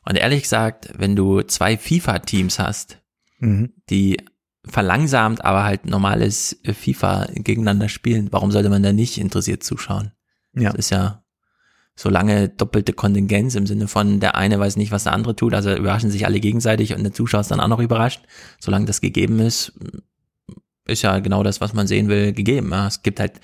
Und 0.05 0.17
ehrlich 0.17 0.43
gesagt, 0.43 0.91
wenn 0.97 1.17
du 1.17 1.43
zwei 1.43 1.77
FIFA-Teams 1.79 2.59
hast, 2.59 2.99
Mhm. 3.39 3.73
die 3.91 4.19
verlangsamt, 4.67 5.45
aber 5.45 5.65
halt 5.65 5.87
normales 5.87 6.59
FIFA 6.65 7.27
gegeneinander 7.35 7.89
spielen, 7.89 8.29
warum 8.33 8.51
sollte 8.51 8.71
man 8.71 8.83
da 8.83 8.93
nicht 8.93 9.19
interessiert 9.19 9.63
zuschauen? 9.63 10.13
Ja. 10.55 10.71
Das 10.71 10.79
ist 10.79 10.91
ja 10.91 11.23
so 11.97 12.09
lange 12.09 12.49
doppelte 12.49 12.93
Kontingenz 12.93 13.55
im 13.55 13.67
Sinne 13.67 13.87
von 13.89 14.19
der 14.21 14.35
eine 14.37 14.59
weiß 14.59 14.77
nicht, 14.77 14.91
was 14.91 15.05
der 15.05 15.13
andere 15.13 15.37
tut, 15.37 15.55
also 15.55 15.73
überraschen 15.75 16.11
sich 16.11 16.27
alle 16.27 16.41
gegenseitig 16.41 16.95
und 16.95 17.03
der 17.05 17.13
Zuschauer 17.13 17.43
ist 17.43 17.51
dann 17.51 17.61
auch 17.61 17.69
noch 17.69 17.79
überrascht. 17.79 18.23
Solange 18.59 18.87
das 18.87 19.01
gegeben 19.01 19.39
ist, 19.39 19.73
ist 20.87 21.03
ja 21.03 21.19
genau 21.21 21.43
das, 21.43 21.61
was 21.61 21.73
man 21.73 21.87
sehen 21.87 22.09
will, 22.09 22.33
gegeben. 22.33 22.73
Es 22.73 23.03
gibt 23.03 23.21
halt 23.21 23.41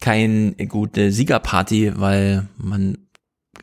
keine 0.00 0.54
gute 0.66 1.12
Siegerparty, 1.12 1.92
weil 1.98 2.48
man 2.56 2.98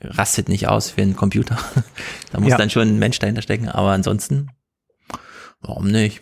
rastet 0.02 0.50
nicht 0.50 0.68
aus 0.68 0.92
für 0.92 1.02
einen 1.02 1.16
Computer. 1.16 1.58
da 2.32 2.40
muss 2.40 2.52
Ja. 2.52 2.58
dann 2.58 2.70
schon 2.70 2.88
ein 2.88 3.00
Mensch 3.00 3.20
dahinter 3.20 3.42
stecken, 3.42 3.68
aber 3.70 3.92
ansonsten, 3.92 4.50
warum 5.62 5.88
nicht? 5.88 6.22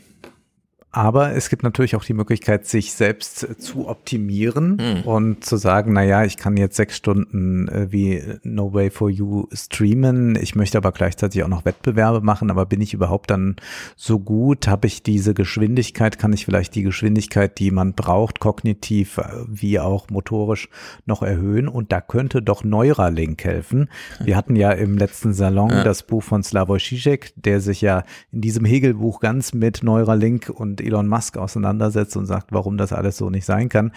Aber 0.96 1.34
es 1.36 1.50
gibt 1.50 1.64
natürlich 1.64 1.98
auch 1.98 2.06
die 2.06 2.14
Möglichkeit, 2.14 2.66
sich 2.66 2.94
selbst 2.94 3.44
äh, 3.44 3.58
zu 3.58 3.90
optimieren 3.90 4.78
Hm. 4.80 5.02
und 5.04 5.44
zu 5.44 5.58
sagen, 5.58 5.92
na 5.92 6.04
ja, 6.04 6.24
ich 6.24 6.38
kann 6.38 6.56
jetzt 6.56 6.78
sechs 6.78 6.96
Stunden 6.96 7.68
äh, 7.68 7.92
wie 7.92 8.24
No 8.44 8.74
Way 8.74 8.92
for 8.92 9.10
You 9.10 9.48
streamen. 9.52 10.38
Ich 10.42 10.56
möchte 10.56 10.78
aber 10.78 10.94
gleichzeitig 10.94 11.44
auch 11.44 11.50
noch 11.50 11.66
Wettbewerbe 11.66 12.22
machen. 12.22 12.50
Aber 12.50 12.66
bin 12.66 12.80
ich 12.80 12.94
überhaupt 12.94 13.30
dann 13.30 13.58
so 13.98 14.20
gut? 14.20 14.70
Habe 14.70 14.88
ich 14.88 15.04
diese 15.04 15.34
Geschwindigkeit? 15.34 16.18
Kann 16.18 16.32
ich 16.32 16.46
vielleicht 16.46 16.76
die 16.76 16.84
Geschwindigkeit, 16.84 17.60
die 17.60 17.72
man 17.72 17.94
braucht, 17.94 18.40
kognitiv 18.40 19.18
äh, 19.18 19.24
wie 19.48 19.82
auch 19.82 20.10
motorisch 20.10 20.70
noch 21.06 21.24
erhöhen? 21.24 21.68
Und 21.68 21.92
da 21.92 22.00
könnte 22.00 22.42
doch 22.42 22.64
Neuralink 22.64 23.44
helfen. 23.44 23.90
Wir 24.24 24.38
hatten 24.38 24.56
ja 24.56 24.72
im 24.72 24.98
letzten 24.98 25.34
Salon 25.34 25.72
Ja. 25.72 25.84
das 25.84 26.04
Buch 26.04 26.24
von 26.24 26.42
Slavoj 26.42 26.80
Žižek, 26.80 27.34
der 27.36 27.60
sich 27.60 27.82
ja 27.82 28.04
in 28.32 28.40
diesem 28.40 28.64
Hegel-Buch 28.64 29.20
ganz 29.20 29.54
mit 29.54 29.84
Neuralink 29.84 30.50
und 30.50 30.85
Elon 30.86 31.08
Musk 31.08 31.38
auseinandersetzt 31.38 32.16
und 32.18 32.26
sagt, 32.26 32.52
warum 32.52 32.78
das 32.78 32.94
alles 32.94 33.18
so 33.18 33.30
nicht 33.30 33.46
sein 33.46 33.70
kann. 33.70 33.92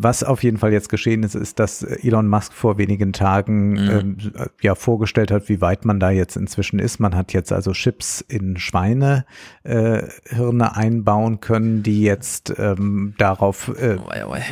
Was 0.00 0.22
auf 0.22 0.44
jeden 0.44 0.58
Fall 0.58 0.72
jetzt 0.72 0.90
geschehen 0.90 1.22
ist, 1.24 1.34
ist, 1.34 1.58
dass 1.58 1.82
Elon 1.82 2.28
Musk 2.28 2.52
vor 2.52 2.78
wenigen 2.78 3.12
Tagen 3.12 3.76
ähm, 3.76 4.16
ja 4.60 4.76
vorgestellt 4.76 5.32
hat, 5.32 5.48
wie 5.48 5.60
weit 5.60 5.84
man 5.84 5.98
da 5.98 6.10
jetzt 6.10 6.36
inzwischen 6.36 6.78
ist. 6.78 7.00
Man 7.00 7.16
hat 7.16 7.32
jetzt 7.32 7.52
also 7.52 7.72
Chips 7.72 8.20
in 8.20 8.58
Schweinehirne 8.58 9.24
äh, 9.64 10.76
einbauen 10.76 11.40
können, 11.40 11.82
die 11.82 12.02
jetzt 12.02 12.54
ähm, 12.58 13.14
darauf 13.18 13.72
äh, 13.76 13.96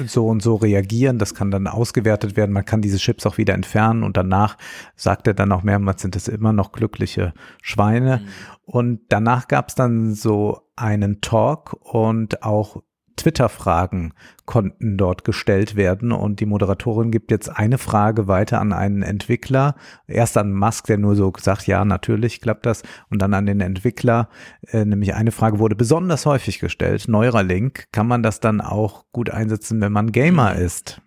so 0.07 0.27
und 0.27 0.43
so 0.43 0.57
reagieren. 0.57 1.19
Das 1.19 1.35
kann 1.35 1.53
dann 1.53 1.69
ausgewertet 1.69 2.37
werden. 2.37 2.53
Man 2.53 2.65
kann 2.65 2.81
diese 2.81 2.99
Chips 2.99 3.25
auch 3.25 3.39
wieder 3.39 3.55
entfernen 3.55 4.03
und 4.03 4.17
danach 4.17 4.57
sagt 4.97 5.29
er 5.29 5.35
dann 5.35 5.53
auch 5.53 5.63
mehrmals, 5.63 6.03
sind 6.03 6.17
es 6.17 6.27
immer 6.29 6.53
noch 6.53 6.73
glückliche 6.73 7.35
Schweine. 7.63 8.23
Und 8.67 9.01
danach 9.09 9.49
gab 9.49 9.69
es 9.69 9.75
dann 9.77 10.13
so 10.15 10.61
einen 10.75 11.21
Talk 11.21 11.73
und 11.81 12.43
auch 12.43 12.83
Twitter-Fragen 13.17 14.13
konnten 14.45 14.99
dort 14.99 15.25
gestellt 15.25 15.75
werden 15.75 16.13
und 16.13 16.41
die 16.41 16.47
Moderatorin 16.47 17.11
gibt 17.11 17.31
jetzt 17.31 17.49
eine 17.49 17.79
Frage 17.79 18.29
weiter 18.29 18.61
an 18.61 18.73
einen 18.73 19.03
Entwickler. 19.03 19.75
Erst 20.07 20.37
an 20.37 20.53
Musk, 20.53 20.87
der 20.87 20.99
nur 20.99 21.17
so 21.17 21.33
sagt, 21.39 21.67
ja, 21.67 21.85
natürlich 21.85 22.41
klappt 22.41 22.67
das 22.67 22.83
und 23.09 23.21
dann 23.21 23.35
an 23.35 23.47
den 23.47 23.61
Entwickler, 23.61 24.29
äh, 24.69 24.85
nämlich 24.85 25.15
eine 25.15 25.33
Frage 25.33 25.59
wurde 25.59 25.77
besonders 25.77 26.27
häufig 26.27 26.59
gestellt. 26.59 27.09
Neuralink, 27.09 27.87
kann 27.93 28.07
man 28.07 28.23
das 28.23 28.41
dann 28.41 28.61
auch 28.61 29.07
gut 29.13 29.31
einsetzen, 29.31 29.81
wenn 29.81 29.93
man 29.93 30.13
Gamer 30.13 30.57
ist? 30.57 31.01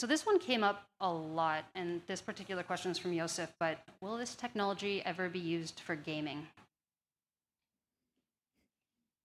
So 0.00 0.06
this 0.06 0.24
one 0.24 0.38
came 0.38 0.64
up 0.64 0.86
a 1.02 1.12
lot, 1.12 1.66
and 1.74 2.00
this 2.06 2.22
particular 2.22 2.62
question 2.62 2.90
is 2.90 2.96
from 2.96 3.12
Yosef, 3.12 3.52
but 3.60 3.80
will 4.00 4.16
this 4.16 4.34
technology 4.34 5.02
ever 5.04 5.28
be 5.28 5.38
used 5.38 5.80
for 5.80 5.94
gaming? 5.94 6.46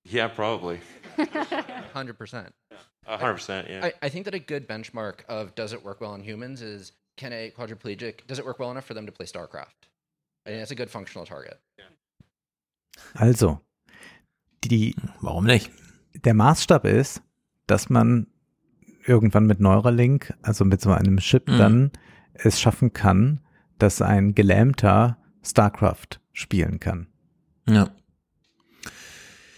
Yeah, 0.04 0.28
probably. 0.28 0.82
100%. 1.18 1.86
A 1.88 1.96
hundred 1.96 3.34
percent, 3.36 3.68
yeah. 3.70 3.86
I, 3.86 3.94
I 4.02 4.10
think 4.10 4.26
that 4.26 4.36
a 4.36 4.40
good 4.40 4.68
benchmark 4.68 5.24
of 5.30 5.56
does 5.56 5.72
it 5.72 5.82
work 5.82 6.02
well 6.02 6.14
in 6.14 6.22
humans 6.22 6.62
is 6.62 6.92
can 7.16 7.32
a 7.32 7.54
quadriplegic, 7.58 8.28
does 8.28 8.38
it 8.38 8.46
work 8.46 8.60
well 8.60 8.70
enough 8.70 8.84
for 8.84 8.96
them 8.96 9.06
to 9.06 9.14
play 9.14 9.26
StarCraft? 9.26 9.88
I 10.46 10.50
think 10.50 10.60
that's 10.60 10.72
a 10.72 10.76
good 10.76 10.90
functional 10.90 11.26
target. 11.26 11.58
Also, 13.22 13.62
die. 14.60 14.94
Warum 15.22 15.46
nicht? 15.46 15.72
Der 16.26 16.34
Maßstab 16.34 16.84
ist, 16.84 17.22
dass 17.66 17.90
man 17.90 18.28
irgendwann 19.06 19.46
mit 19.46 19.60
Neuralink, 19.60 20.34
also 20.42 20.66
mit 20.66 20.82
so 20.82 20.92
einem 20.92 21.18
Chip, 21.18 21.48
Mhm. 21.48 21.58
dann 21.58 21.92
es 22.34 22.60
schaffen 22.60 22.94
kann, 22.94 23.40
dass 23.78 24.02
ein 24.02 24.36
Gelähmter 24.36 25.18
StarCraft 25.44 26.20
spielen 26.34 26.80
kann. 26.80 27.08
Ja. 27.68 27.90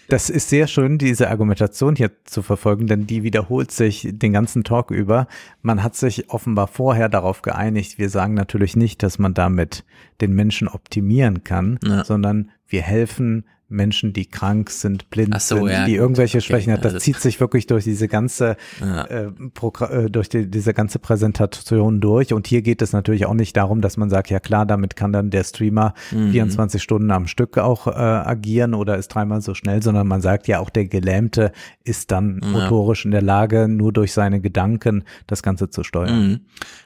Das 0.09 0.29
ist 0.29 0.47
sehr 0.47 0.67
schön, 0.67 0.97
diese 0.97 1.29
Argumentation 1.29 1.97
hier 1.97 2.11
zu 2.23 2.41
verfolgen, 2.41 2.87
denn 2.87 3.07
die 3.07 3.23
wiederholt 3.23 3.71
sich 3.71 4.07
den 4.09 4.31
ganzen 4.31 4.63
Talk 4.63 4.89
über. 4.89 5.27
Man 5.61 5.83
hat 5.83 5.95
sich 5.97 6.29
offenbar 6.29 6.67
vorher 6.67 7.09
darauf 7.09 7.41
geeinigt. 7.41 7.97
Wir 7.97 8.09
sagen 8.09 8.33
natürlich 8.33 8.77
nicht, 8.77 9.03
dass 9.03 9.19
man 9.19 9.33
damit 9.33 9.83
den 10.21 10.33
Menschen 10.33 10.69
optimieren 10.69 11.43
kann, 11.43 11.77
Ja. 11.83 12.05
sondern 12.05 12.51
wir 12.69 12.83
helfen 12.83 13.43
Menschen, 13.69 14.13
die 14.13 14.25
krank 14.25 14.69
sind, 14.69 15.09
blind 15.09 15.39
so, 15.41 15.57
sind, 15.57 15.67
ja, 15.69 15.85
die 15.85 15.95
irgendwelche 15.95 16.37
okay. 16.37 16.47
Schwächen 16.47 16.71
hat. 16.73 16.85
Das 16.85 16.93
Also- 16.95 17.03
zieht 17.03 17.17
sich 17.19 17.39
wirklich 17.39 17.67
durch 17.67 17.83
diese 17.83 18.07
ganze 18.07 18.55
Ja. 18.79 19.03
äh, 19.05 19.27
Progr- 19.53 19.89
äh, 20.05 20.09
durch 20.09 20.29
die, 20.29 20.49
diese 20.49 20.73
ganze 20.73 20.99
Präsentation 20.99 21.99
durch. 21.99 22.33
Und 22.33 22.47
hier 22.47 22.61
geht 22.61 22.81
es 22.81 22.93
natürlich 22.93 23.25
auch 23.25 23.33
nicht 23.33 23.57
darum, 23.57 23.81
dass 23.81 23.97
man 23.97 24.09
sagt, 24.09 24.29
ja 24.29 24.39
klar, 24.39 24.65
damit 24.65 24.95
kann 24.95 25.11
dann 25.11 25.29
der 25.31 25.43
Streamer 25.43 25.93
Mhm. 26.11 26.31
24 26.31 26.81
Stunden 26.81 27.11
am 27.11 27.27
Stück 27.27 27.57
auch 27.57 27.87
äh, 27.87 27.91
agieren 27.91 28.73
oder 28.73 28.97
ist 28.97 29.09
dreimal 29.09 29.41
so 29.41 29.53
schnell, 29.53 29.83
sondern 29.83 30.07
man 30.07 30.21
sagt 30.21 30.47
ja 30.47 30.59
auch, 30.59 30.69
der 30.69 30.85
Gelähmte 30.85 31.51
ist 31.83 32.11
dann 32.11 32.39
Ja. 32.43 32.49
motorisch 32.49 33.03
in 33.05 33.11
der 33.11 33.21
Lage, 33.21 33.67
nur 33.67 33.91
durch 33.91 34.13
seine 34.13 34.39
Gedanken 34.39 35.03
das 35.27 35.43
Ganze 35.43 35.69
zu 35.69 35.83
steuern. 35.83 36.27
Mhm. 36.27 36.39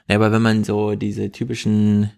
Ja, 0.08 0.16
aber 0.16 0.32
wenn 0.32 0.42
man 0.42 0.64
so 0.64 0.94
diese 0.96 1.30
typischen 1.30 2.10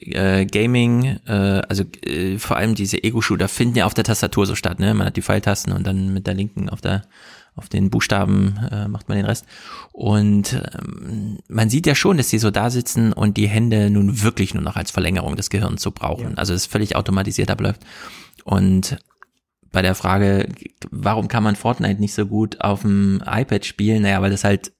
äh, 0.00 0.44
Gaming, 0.46 1.18
äh, 1.26 1.62
also 1.68 1.84
äh, 2.04 2.38
vor 2.38 2.56
allem 2.56 2.74
diese 2.74 3.02
Ego-Shooter 3.02 3.48
finden 3.48 3.78
ja 3.78 3.86
auf 3.86 3.94
der 3.94 4.04
Tastatur 4.04 4.46
so 4.46 4.54
statt, 4.54 4.78
ne? 4.78 4.94
Man 4.94 5.06
hat 5.06 5.16
die 5.16 5.22
Pfeiltasten 5.22 5.72
und 5.72 5.86
dann 5.86 6.12
mit 6.12 6.26
der 6.26 6.34
linken 6.34 6.68
auf 6.68 6.80
der 6.80 7.02
auf 7.56 7.70
den 7.70 7.88
Buchstaben 7.88 8.58
äh, 8.70 8.86
macht 8.86 9.08
man 9.08 9.16
den 9.16 9.24
Rest. 9.24 9.46
Und 9.92 10.52
ähm, 10.52 11.38
man 11.48 11.70
sieht 11.70 11.86
ja 11.86 11.94
schon, 11.94 12.18
dass 12.18 12.28
die 12.28 12.38
so 12.38 12.50
da 12.50 12.68
sitzen 12.68 13.14
und 13.14 13.38
die 13.38 13.48
Hände 13.48 13.88
nun 13.88 14.22
wirklich 14.22 14.52
nur 14.52 14.62
noch 14.62 14.76
als 14.76 14.90
Verlängerung 14.90 15.36
des 15.36 15.48
Gehirns 15.48 15.82
so 15.82 15.90
brauchen. 15.90 16.36
Also 16.36 16.52
es 16.52 16.66
völlig 16.66 16.96
automatisiert 16.96 17.50
abläuft. 17.50 17.80
Und 18.44 18.98
bei 19.72 19.80
der 19.80 19.94
Frage, 19.94 20.48
warum 20.90 21.28
kann 21.28 21.42
man 21.42 21.56
Fortnite 21.56 22.00
nicht 22.00 22.14
so 22.14 22.26
gut 22.26 22.60
auf 22.60 22.82
dem 22.82 23.22
iPad 23.26 23.64
spielen? 23.64 24.02
Naja, 24.02 24.20
weil 24.20 24.30
das 24.30 24.44
halt 24.44 24.72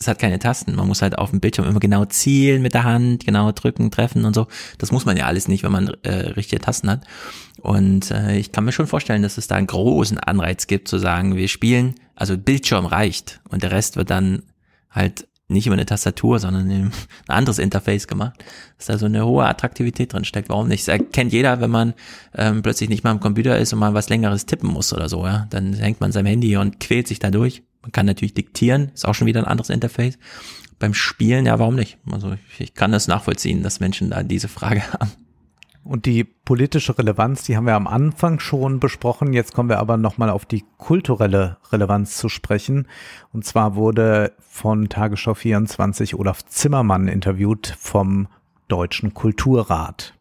es 0.00 0.08
hat 0.08 0.18
keine 0.18 0.38
Tasten. 0.38 0.74
Man 0.74 0.86
muss 0.86 1.02
halt 1.02 1.18
auf 1.18 1.30
dem 1.30 1.40
Bildschirm 1.40 1.66
immer 1.66 1.80
genau 1.80 2.04
zielen 2.04 2.62
mit 2.62 2.74
der 2.74 2.84
Hand, 2.84 3.24
genau 3.24 3.50
drücken, 3.52 3.90
treffen 3.90 4.24
und 4.24 4.34
so. 4.34 4.46
Das 4.78 4.92
muss 4.92 5.04
man 5.04 5.16
ja 5.16 5.26
alles 5.26 5.48
nicht, 5.48 5.64
wenn 5.64 5.72
man 5.72 5.88
äh, 6.02 6.30
richtige 6.30 6.60
Tasten 6.60 6.90
hat. 6.90 7.04
Und 7.60 8.10
äh, 8.10 8.36
ich 8.36 8.52
kann 8.52 8.64
mir 8.64 8.72
schon 8.72 8.86
vorstellen, 8.86 9.22
dass 9.22 9.38
es 9.38 9.48
da 9.48 9.56
einen 9.56 9.66
großen 9.66 10.18
Anreiz 10.18 10.66
gibt, 10.66 10.88
zu 10.88 10.98
sagen, 10.98 11.36
wir 11.36 11.48
spielen, 11.48 11.94
also 12.14 12.38
Bildschirm 12.38 12.86
reicht 12.86 13.40
und 13.48 13.62
der 13.62 13.72
Rest 13.72 13.96
wird 13.96 14.10
dann 14.10 14.42
halt 14.90 15.26
nicht 15.48 15.66
über 15.66 15.74
eine 15.74 15.86
Tastatur, 15.86 16.38
sondern 16.38 16.70
ein 16.70 16.92
anderes 17.26 17.58
Interface 17.58 18.06
gemacht, 18.06 18.44
dass 18.76 18.86
da 18.86 18.98
so 18.98 19.06
eine 19.06 19.24
hohe 19.24 19.46
Attraktivität 19.46 20.12
drin 20.12 20.24
steckt. 20.24 20.50
Warum 20.50 20.68
nicht? 20.68 20.86
Das 20.86 20.88
erkennt 20.88 21.32
jeder, 21.32 21.60
wenn 21.60 21.70
man 21.70 21.94
ähm, 22.34 22.62
plötzlich 22.62 22.90
nicht 22.90 23.02
mal 23.02 23.10
am 23.10 23.20
Computer 23.20 23.58
ist 23.58 23.72
und 23.72 23.78
mal 23.78 23.94
was 23.94 24.10
längeres 24.10 24.46
tippen 24.46 24.70
muss 24.70 24.92
oder 24.92 25.08
so, 25.08 25.24
ja. 25.24 25.46
Dann 25.50 25.72
hängt 25.72 26.00
man 26.00 26.12
seinem 26.12 26.26
Handy 26.26 26.56
und 26.56 26.80
quält 26.80 27.08
sich 27.08 27.18
da 27.18 27.30
durch. 27.30 27.62
Man 27.88 27.92
kann 27.92 28.04
natürlich 28.04 28.34
diktieren, 28.34 28.90
ist 28.92 29.08
auch 29.08 29.14
schon 29.14 29.26
wieder 29.26 29.40
ein 29.40 29.46
anderes 29.46 29.70
Interface. 29.70 30.18
Beim 30.78 30.92
Spielen, 30.92 31.46
ja, 31.46 31.58
warum 31.58 31.74
nicht? 31.74 31.96
Also 32.12 32.34
ich, 32.34 32.60
ich 32.60 32.74
kann 32.74 32.92
das 32.92 33.08
nachvollziehen, 33.08 33.62
dass 33.62 33.80
Menschen 33.80 34.10
da 34.10 34.22
diese 34.22 34.48
Frage 34.48 34.82
haben. 34.92 35.10
Und 35.84 36.04
die 36.04 36.24
politische 36.24 36.98
Relevanz, 36.98 37.44
die 37.44 37.56
haben 37.56 37.64
wir 37.64 37.74
am 37.74 37.86
Anfang 37.86 38.40
schon 38.40 38.78
besprochen. 38.78 39.32
Jetzt 39.32 39.54
kommen 39.54 39.70
wir 39.70 39.78
aber 39.78 39.96
nochmal 39.96 40.28
auf 40.28 40.44
die 40.44 40.66
kulturelle 40.76 41.56
Relevanz 41.72 42.18
zu 42.18 42.28
sprechen. 42.28 42.88
Und 43.32 43.46
zwar 43.46 43.74
wurde 43.74 44.34
von 44.38 44.90
Tagesschau 44.90 45.32
24 45.32 46.14
Olaf 46.14 46.44
Zimmermann 46.44 47.08
interviewt 47.08 47.74
vom 47.78 48.28
Deutschen 48.68 49.14
Kulturrat. 49.14 50.12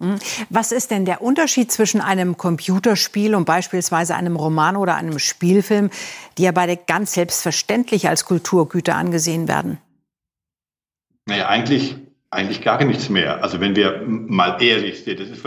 Mhm. 0.00 0.18
Was 0.48 0.72
ist 0.72 0.90
denn 0.90 1.04
der 1.04 1.20
Unterschied 1.22 1.70
zwischen 1.70 2.00
einem 2.00 2.36
Computerspiel 2.36 3.34
und 3.34 3.44
beispielsweise 3.44 4.16
einem 4.16 4.34
Roman 4.34 4.76
oder 4.76 4.96
einem 4.96 5.18
Spielfilm, 5.18 5.90
die 6.38 6.42
ja 6.42 6.52
beide 6.52 6.76
ganz 6.76 7.12
selbstverständlich 7.12 8.08
als 8.08 8.24
Kulturgüter 8.24 8.96
angesehen 8.96 9.46
werden? 9.46 9.78
Naja, 11.26 11.48
eigentlich, 11.48 11.96
eigentlich 12.30 12.62
gar 12.62 12.82
nichts 12.82 13.10
mehr. 13.10 13.44
Also 13.44 13.60
wenn 13.60 13.76
wir 13.76 14.02
mal 14.06 14.60
ehrlich 14.62 15.04
sind, 15.04 15.20
das 15.20 15.28
ist 15.28 15.46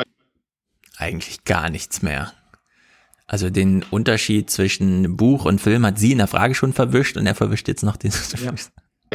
Eigentlich 0.98 1.44
gar 1.44 1.70
nichts 1.70 2.04
mehr. 2.04 2.32
Also 3.26 3.50
den 3.50 3.84
Unterschied 3.90 4.52
zwischen 4.52 5.18
Buch 5.18 5.46
und 5.46 5.60
Film 5.60 5.86
hat 5.86 5.98
sie 5.98 6.12
in 6.12 6.20
der 6.20 6.28
Frage 6.28 6.54
schon 6.54 6.74
verwischt 6.74 7.18
und 7.18 7.26
er 7.26 7.34
verwischt 7.34 7.68
jetzt 7.68 7.84
noch 7.84 7.98
den. 7.98 8.12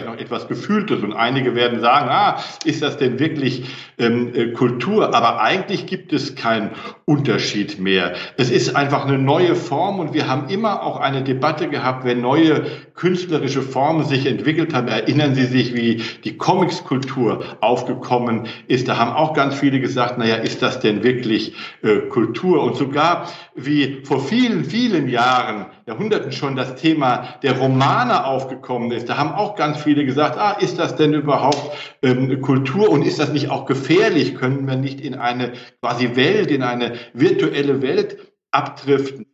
Noch 0.07 0.19
etwas 0.19 0.49
Gefühltes 0.49 1.03
und 1.03 1.13
einige 1.13 1.55
werden 1.55 1.81
sagen, 1.81 2.09
ah, 2.11 2.39
ist 2.65 2.83
das 2.83 2.97
denn 2.97 3.19
wirklich 3.19 3.65
ähm, 3.99 4.33
äh, 4.35 4.53
Kultur? 4.53 5.15
Aber 5.15 5.41
eigentlich 5.41 5.87
gibt 5.87 6.13
es 6.13 6.35
keinen 6.35 6.71
Unterschied 7.05 7.79
mehr. 7.79 8.15
Es 8.37 8.51
ist 8.51 8.77
einfach 8.77 9.07
eine 9.07 9.19
neue 9.19 9.55
Form 9.55 9.99
und 10.01 10.15
wir 10.15 10.29
haben 10.29 10.49
immer 10.49 10.83
auch 10.83 11.01
eine 11.01 11.23
Debatte 11.23 11.69
gehabt, 11.69 12.05
wenn 12.05 12.21
neue 12.21 12.67
künstlerische 12.95 13.63
Formen 13.63 14.05
sich 14.05 14.27
entwickelt 14.27 14.75
haben. 14.75 14.89
Erinnern 14.89 15.35
Sie 15.35 15.47
sich, 15.47 15.75
wie 15.75 16.03
die 16.25 16.37
Comicskultur 16.37 17.45
aufgekommen 17.61 18.47
ist? 18.67 18.89
Da 18.89 18.99
haben 18.99 19.13
auch 19.13 19.35
ganz 19.35 19.55
viele 19.55 19.81
gesagt, 19.81 20.19
naja, 20.19 20.37
ist 20.37 20.63
das 20.63 20.81
denn 20.81 21.03
wirklich 21.03 21.55
äh, 21.83 22.01
Kultur? 22.09 22.63
Und 22.63 22.77
sogar 22.77 23.29
wie 23.55 24.01
vor 24.05 24.21
vielen, 24.21 24.65
vielen 24.65 25.09
Jahren, 25.09 25.67
Jahrhunderten 25.89 26.33
schon 26.33 26.55
das 26.55 26.75
Thema 26.77 27.41
der 27.43 27.59
Romane 27.59 28.25
aufgekommen 28.25 28.93
ist, 28.93 29.09
da 29.09 29.17
haben 29.17 29.33
auch 29.33 29.57
ganz 29.57 29.79
viele 29.79 30.05
gesagt, 30.05 30.39
ah, 30.39 30.53
ist 30.53 30.79
das 30.79 30.97
denn 30.97 31.15
überhaupt 31.15 31.73
ähm, 32.03 32.41
Kultur 32.43 32.91
und 32.91 33.03
ist 33.07 33.19
das 33.19 33.33
nicht 33.33 33.49
auch 33.49 33.65
gefährlich? 33.65 34.35
Können 34.35 34.67
wir 34.69 34.77
nicht 34.77 35.01
in 35.01 35.15
eine 35.15 35.55
quasi 35.81 36.15
Welt, 36.15 36.51
in 36.51 36.63
eine 36.63 36.95
virtuelle 37.15 37.81
Welt 37.81 38.19
abdriften? 38.51 39.27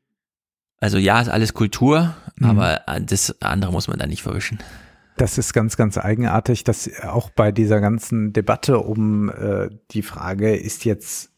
Also 0.81 0.99
ja, 0.99 1.20
ist 1.20 1.28
alles 1.28 1.55
Kultur, 1.55 2.15
aber 2.42 2.83
das 3.02 3.42
andere 3.42 3.73
muss 3.73 3.89
man 3.89 3.99
da 3.99 4.07
nicht 4.07 4.23
verwischen. 4.23 4.58
Das 5.16 5.39
ist 5.39 5.55
ganz, 5.55 5.76
ganz 5.76 5.99
eigenartig, 5.99 6.65
dass 6.65 6.91
auch 7.02 7.31
bei 7.31 7.52
dieser 7.52 7.81
ganzen 7.81 8.33
Debatte 8.33 8.78
um 8.78 9.28
äh, 9.28 9.70
die 9.92 10.02
Frage, 10.02 10.55
ist 10.55 10.84
jetzt 10.84 11.31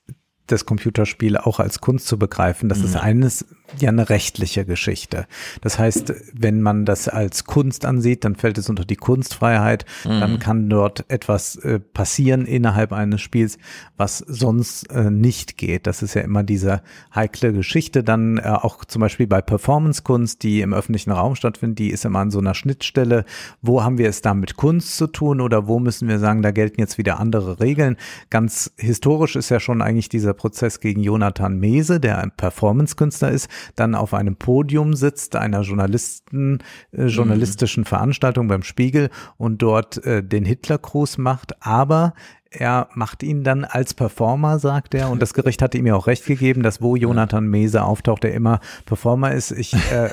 das 0.47 0.65
Computerspiel 0.65 1.37
auch 1.37 1.59
als 1.61 1.81
Kunst 1.81 2.07
zu 2.07 2.19
begreifen, 2.19 2.69
das 2.69 2.81
ist 2.81 2.95
Ja. 2.95 3.01
eines 3.01 3.47
ja 3.81 3.89
eine 3.91 4.09
rechtliche 4.09 4.65
Geschichte. 4.65 5.27
Das 5.61 5.79
heißt, 5.79 6.15
wenn 6.33 6.63
man 6.63 6.85
das 6.85 7.09
als 7.09 7.45
Kunst 7.45 7.85
ansieht, 7.85 8.25
dann 8.25 8.37
fällt 8.37 8.59
es 8.59 8.69
unter 8.69 8.85
die 8.85 8.97
Kunstfreiheit, 8.97 9.85
Mhm. 10.05 10.21
dann 10.21 10.39
kann 10.39 10.71
dort 10.71 11.05
etwas 11.09 11.57
äh, 11.57 11.79
passieren 11.81 12.47
innerhalb 12.47 12.93
eines 12.93 13.21
Spiels, 13.21 13.59
was 13.97 14.19
sonst 14.19 14.85
äh, 14.91 15.11
nicht 15.11 15.57
geht. 15.59 15.87
Das 15.87 16.03
ist 16.03 16.15
ja 16.15 16.23
immer 16.23 16.43
diese 16.43 16.83
heikle 17.15 17.53
Geschichte. 17.53 18.03
Dann 18.05 18.39
äh, 18.39 18.43
auch 18.43 18.85
zum 18.85 19.01
Beispiel 19.01 19.27
bei 19.27 19.41
Performancekunst, 19.43 20.43
die 20.43 20.61
im 20.61 20.73
öffentlichen 20.73 21.11
Raum 21.11 21.35
stattfindet, 21.35 21.79
die 21.79 21.91
ist 21.91 22.05
immer 22.05 22.21
an 22.21 22.31
so 22.31 22.39
einer 22.39 22.55
Schnittstelle. 22.55 23.25
Wo 23.63 23.83
haben 23.83 23.99
wir 23.99 24.09
es 24.09 24.23
da 24.23 24.35
mit 24.35 24.57
Kunst 24.57 24.97
zu 24.97 25.07
tun 25.07 25.41
oder 25.41 25.67
wo 25.67 25.79
müssen 25.79 26.09
wir 26.09 26.19
sagen, 26.19 26.43
da 26.43 26.51
gelten 26.51 26.81
jetzt 26.81 26.99
wieder 26.99 27.19
andere 27.21 27.61
Regeln? 27.61 27.97
Ganz 28.31 28.73
historisch 28.77 29.37
ist 29.37 29.51
ja 29.51 29.61
schon 29.61 29.83
eigentlich 29.83 30.09
dieser 30.09 30.35
Prozess 30.35 30.81
gegen 30.81 31.03
Jonathan 31.03 31.59
Mese, 31.59 32.01
der 32.01 32.19
ein 32.19 32.31
Performancekünstler 32.31 33.31
ist, 33.31 33.49
dann 33.75 33.95
auf 33.95 34.15
einem 34.15 34.37
Podium 34.37 34.95
sitzt, 34.95 35.37
einer 35.37 35.63
Journalisten, 35.63 36.59
äh, 36.93 37.07
journalistischen 37.07 37.85
Veranstaltung 37.85 38.49
beim 38.49 38.63
Spiegel 38.63 39.11
und 39.37 39.63
dort 39.63 40.05
äh, 40.05 40.23
den 40.23 40.45
Hitlergruß 40.45 41.19
macht, 41.19 41.55
aber 41.65 42.15
er 42.51 42.89
macht 42.95 43.23
ihn 43.23 43.45
dann 43.45 43.65
als 43.65 43.95
Performer, 43.95 44.59
sagt 44.59 44.95
er. 44.95 45.11
Und 45.11 45.21
das 45.21 45.35
Gericht 45.35 45.63
hat 45.63 45.75
ihm 45.75 45.87
ja 45.87 45.95
auch 45.95 46.07
recht 46.07 46.25
gegeben, 46.25 46.63
dass 46.63 46.81
wo 46.81 46.97
Jonathan 46.97 47.47
Mese 47.47 47.83
auftaucht, 47.83 48.25
er 48.25 48.33
immer 48.33 48.61
Performer 48.85 49.33
ist. 49.33 49.51
Ich 49.51 49.75
äh, 49.75 50.11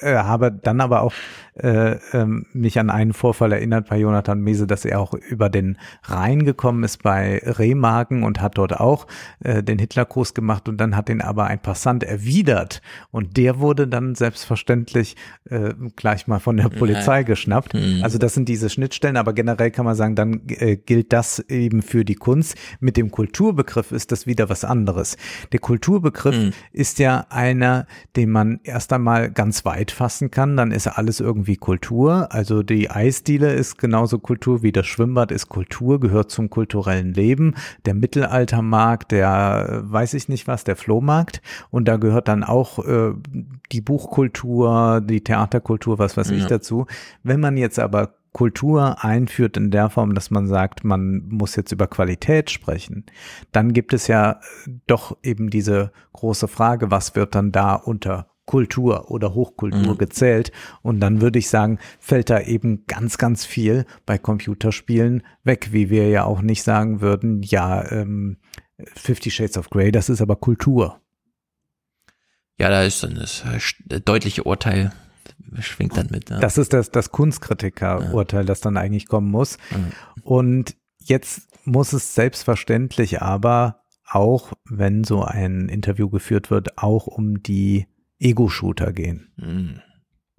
äh, 0.00 0.16
habe 0.16 0.50
dann 0.50 0.80
aber 0.80 1.02
auch 1.02 1.12
äh, 1.54 1.92
äh, 1.92 2.26
mich 2.52 2.78
an 2.78 2.90
einen 2.90 3.12
Vorfall 3.12 3.52
erinnert 3.52 3.88
bei 3.88 3.98
Jonathan 3.98 4.40
Mese, 4.40 4.66
dass 4.66 4.84
er 4.84 5.00
auch 5.00 5.14
über 5.14 5.50
den 5.50 5.78
Rhein 6.04 6.44
gekommen 6.44 6.84
ist 6.84 7.02
bei 7.02 7.42
Remagen 7.44 8.22
und 8.22 8.40
hat 8.40 8.58
dort 8.58 8.78
auch 8.78 9.06
äh, 9.40 9.62
den 9.62 9.78
Hitlergruß 9.78 10.34
gemacht 10.34 10.68
und 10.68 10.78
dann 10.78 10.96
hat 10.96 11.08
ihn 11.08 11.20
aber 11.20 11.46
ein 11.46 11.60
Passant 11.60 12.04
erwidert 12.04 12.80
und 13.10 13.36
der 13.36 13.58
wurde 13.58 13.88
dann 13.88 14.14
selbstverständlich 14.14 15.16
äh, 15.50 15.74
gleich 15.96 16.26
mal 16.26 16.38
von 16.38 16.56
der 16.56 16.68
Polizei 16.68 17.24
geschnappt. 17.24 17.74
Mhm. 17.74 18.00
Also 18.02 18.18
das 18.18 18.34
sind 18.34 18.48
diese 18.48 18.70
Schnittstellen, 18.70 19.16
aber 19.16 19.32
generell 19.32 19.70
kann 19.70 19.84
man 19.84 19.96
sagen, 19.96 20.14
dann 20.14 20.42
äh, 20.46 20.76
gilt 20.76 21.12
das 21.12 21.40
eben 21.40 21.57
für 21.82 22.04
die 22.04 22.14
Kunst. 22.14 22.56
Mit 22.80 22.96
dem 22.96 23.10
Kulturbegriff 23.10 23.92
ist 23.92 24.12
das 24.12 24.26
wieder 24.26 24.48
was 24.48 24.64
anderes. 24.64 25.16
Der 25.52 25.60
Kulturbegriff 25.60 26.36
Mhm. 26.36 26.50
ist 26.72 26.98
ja 26.98 27.26
einer, 27.30 27.86
den 28.16 28.30
man 28.30 28.60
erst 28.64 28.92
einmal 28.92 29.30
ganz 29.30 29.64
weit 29.64 29.90
fassen 29.90 30.30
kann, 30.30 30.56
dann 30.56 30.70
ist 30.72 30.86
alles 30.86 31.20
irgendwie 31.20 31.56
Kultur. 31.56 32.28
Also 32.32 32.62
die 32.62 32.90
Eisdiele 32.90 33.52
ist 33.52 33.78
genauso 33.78 34.18
Kultur 34.18 34.62
wie 34.62 34.72
das 34.72 34.86
Schwimmbad 34.86 35.32
ist 35.32 35.48
Kultur, 35.48 36.00
gehört 36.00 36.30
zum 36.30 36.50
kulturellen 36.50 37.12
Leben. 37.14 37.54
Der 37.86 37.94
Mittelaltermarkt, 37.94 39.12
der 39.12 39.82
weiß 39.84 40.14
ich 40.14 40.28
nicht 40.28 40.46
was, 40.46 40.64
der 40.64 40.76
Flohmarkt. 40.76 41.40
Und 41.70 41.86
da 41.88 41.96
gehört 41.96 42.28
dann 42.28 42.44
auch 42.44 42.84
äh, 42.86 43.12
die 43.72 43.80
Buchkultur, 43.80 45.00
die 45.04 45.22
Theaterkultur, 45.22 45.98
was 45.98 46.16
weiß 46.16 46.30
ich 46.30 46.42
Ja. 46.42 46.48
dazu. 46.48 46.86
Wenn 47.22 47.40
man 47.40 47.56
jetzt 47.56 47.78
aber 47.78 48.14
Kultur 48.32 49.04
einführt 49.04 49.56
in 49.56 49.70
der 49.70 49.90
Form, 49.90 50.14
dass 50.14 50.30
man 50.30 50.46
sagt, 50.46 50.84
man 50.84 51.22
muss 51.28 51.56
jetzt 51.56 51.72
über 51.72 51.86
Qualität 51.86 52.50
sprechen, 52.50 53.06
dann 53.52 53.72
gibt 53.72 53.92
es 53.92 54.06
ja 54.06 54.40
doch 54.86 55.16
eben 55.22 55.50
diese 55.50 55.92
große 56.12 56.48
Frage, 56.48 56.90
was 56.90 57.14
wird 57.14 57.34
dann 57.34 57.52
da 57.52 57.74
unter 57.74 58.30
Kultur 58.44 59.10
oder 59.10 59.34
Hochkultur 59.34 59.94
Mhm. 59.94 59.98
gezählt? 59.98 60.52
Und 60.82 61.00
dann 61.00 61.20
würde 61.20 61.38
ich 61.38 61.48
sagen, 61.50 61.78
fällt 62.00 62.30
da 62.30 62.40
eben 62.40 62.84
ganz, 62.86 63.18
ganz 63.18 63.44
viel 63.44 63.84
bei 64.06 64.16
Computerspielen 64.18 65.22
weg, 65.44 65.68
wie 65.72 65.90
wir 65.90 66.08
ja 66.08 66.24
auch 66.24 66.40
nicht 66.40 66.62
sagen 66.62 67.00
würden, 67.00 67.42
ja, 67.42 67.90
ähm, 67.90 68.38
Fifty 68.94 69.30
Shades 69.30 69.58
of 69.58 69.70
Grey, 69.70 69.90
das 69.90 70.08
ist 70.08 70.22
aber 70.22 70.36
Kultur. 70.36 71.00
Ja, 72.58 72.70
da 72.70 72.82
ist 72.82 73.02
dann 73.02 73.14
das 73.16 73.44
äh, 73.90 74.00
deutliche 74.00 74.44
Urteil, 74.44 74.92
schwingt 75.60 75.96
dann 75.96 76.08
mit. 76.10 76.30
Ne? 76.30 76.38
Das 76.40 76.58
ist 76.58 76.72
das, 76.72 76.90
das 76.90 77.10
Kunstkritiker-Urteil, 77.10 78.44
das 78.44 78.60
dann 78.60 78.76
eigentlich 78.76 79.06
kommen 79.06 79.30
muss. 79.30 79.58
Und 80.22 80.76
jetzt 80.98 81.48
muss 81.64 81.92
es 81.92 82.14
selbstverständlich 82.14 83.22
aber 83.22 83.82
auch, 84.04 84.52
wenn 84.64 85.04
so 85.04 85.22
ein 85.22 85.68
Interview 85.68 86.08
geführt 86.08 86.50
wird, 86.50 86.78
auch 86.78 87.06
um 87.06 87.42
die 87.42 87.86
Ego-Shooter 88.18 88.92
gehen. 88.92 89.32
Mhm. 89.36 89.80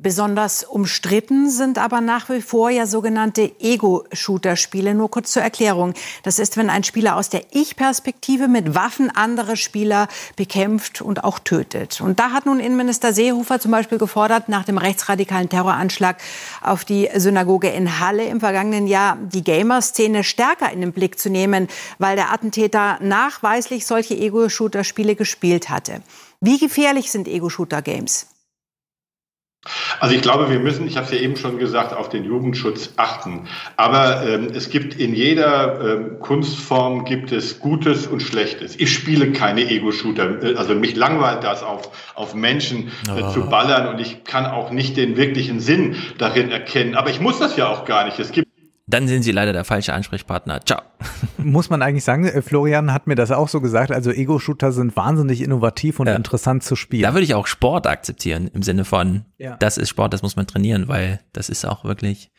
Besonders 0.02 0.64
umstritten 0.64 1.50
sind 1.50 1.78
aber 1.78 2.00
nach 2.00 2.30
wie 2.30 2.42
vor 2.42 2.70
ja 2.70 2.86
sogenannte 2.86 3.52
Ego-Shooter-Spiele. 3.60 4.96
Nur 4.96 5.12
kurz 5.12 5.34
zur 5.34 5.42
Erklärung. 5.42 5.94
Das 6.24 6.40
ist, 6.40 6.56
wenn 6.56 6.70
ein 6.70 6.86
Spieler 6.86 7.18
aus 7.18 7.28
der 7.28 7.44
Ich-Perspektive 7.52 8.48
mit 8.48 8.76
Waffen 8.76 9.12
andere 9.14 9.58
Spieler 9.58 10.08
bekämpft 10.38 11.02
und 11.02 11.26
auch 11.26 11.38
tötet. 11.38 12.00
Und 12.00 12.18
da 12.18 12.32
hat 12.32 12.46
nun 12.46 12.62
Innenminister 12.62 13.12
Seehofer 13.12 13.60
zum 13.60 13.72
Beispiel 13.72 13.98
gefordert, 13.98 14.48
nach 14.48 14.64
dem 14.64 14.78
rechtsradikalen 14.78 15.50
Terroranschlag 15.50 16.16
auf 16.62 16.86
die 16.86 17.10
Synagoge 17.18 17.68
in 17.68 18.00
Halle 18.00 18.24
im 18.24 18.40
vergangenen 18.40 18.88
Jahr 18.88 19.18
die 19.18 19.44
Gamer-Szene 19.44 20.24
stärker 20.24 20.72
in 20.72 20.80
den 20.80 20.94
Blick 20.94 21.20
zu 21.20 21.30
nehmen, 21.30 21.68
weil 21.98 22.16
der 22.16 22.32
Attentäter 22.32 23.00
nachweislich 23.02 23.86
solche 23.86 24.16
Ego-Shooter-Spiele 24.16 25.18
gespielt 25.18 25.70
hatte. 25.70 26.02
Wie 26.40 26.58
gefährlich 26.58 27.12
sind 27.12 27.28
Ego-Shooter-Games? 27.28 28.28
Also 30.00 30.16
ich 30.16 30.22
glaube, 30.22 30.50
wir 30.50 30.60
müssen, 30.60 30.88
ich 30.88 30.96
habe 30.96 31.06
es 31.06 31.12
ja 31.12 31.20
eben 31.20 31.36
schon 31.36 31.60
gesagt, 31.60 31.94
auf 31.94 32.08
den 32.08 32.24
Jugendschutz 32.24 32.94
achten. 32.96 33.48
Aber 33.76 34.26
ähm, 34.26 34.48
es 34.54 34.70
gibt 34.70 34.96
in 34.96 35.14
jeder 35.14 35.82
ähm, 35.82 36.20
Kunstform 36.20 37.04
gibt 37.04 37.32
es 37.34 37.60
Gutes 37.60 38.08
und 38.08 38.22
Schlechtes. 38.22 38.80
Ich 38.80 38.94
spiele 38.94 39.34
keine 39.34 39.70
Ego-Shooter. 39.70 40.44
Äh, 40.44 40.56
Also 40.56 40.76
mich 40.76 40.96
langweilt 40.96 41.44
das, 41.44 41.64
auf, 41.64 41.92
auf 42.16 42.34
Menschen 42.34 42.92
äh, 43.14 43.34
zu 43.34 43.50
ballern 43.50 43.88
und 43.94 44.00
ich 44.00 44.24
kann 44.24 44.46
auch 44.46 44.72
nicht 44.72 44.96
den 44.96 45.18
wirklichen 45.18 45.60
Sinn 45.60 45.98
darin 46.18 46.52
erkennen. 46.52 46.96
Aber 46.96 47.10
ich 47.10 47.20
muss 47.20 47.40
das 47.40 47.58
ja 47.58 47.68
auch 47.68 47.84
gar 47.84 48.06
nicht. 48.06 48.20
Es 48.20 48.32
gibt 48.32 48.49
Dann 48.90 49.08
sind 49.08 49.22
sie 49.22 49.32
leider 49.32 49.54
der 49.54 49.66
falsche 49.66 49.94
Ansprechpartner. 49.94 50.62
Ciao. 50.66 50.82
Muss 51.38 51.70
man 51.70 51.82
eigentlich 51.84 52.04
sagen, 52.04 52.26
äh, 52.26 52.42
Florian 52.42 52.92
hat 52.92 53.06
mir 53.06 53.14
das 53.16 53.30
auch 53.32 53.48
so 53.48 53.62
gesagt, 53.62 53.92
also 53.92 54.12
Ego-Shooter 54.12 54.72
sind 54.72 54.96
wahnsinnig 54.96 55.42
innovativ 55.42 56.00
und 56.00 56.08
interessant 56.08 56.64
zu 56.64 56.76
spielen. 56.76 57.04
Da 57.04 57.14
würde 57.14 57.24
ich 57.24 57.36
auch 57.36 57.46
Sport 57.46 57.86
akzeptieren 57.86 58.50
im 58.54 58.64
Sinne 58.64 58.86
von, 58.86 59.26
Ja. 59.38 59.58
das 59.58 59.78
ist 59.78 59.90
Sport, 59.90 60.14
das 60.14 60.24
muss 60.24 60.36
man 60.36 60.48
trainieren, 60.48 60.88
weil 60.88 61.20
das 61.34 61.50
ist 61.50 61.66
auch 61.66 61.84
wirklich, 61.86 62.32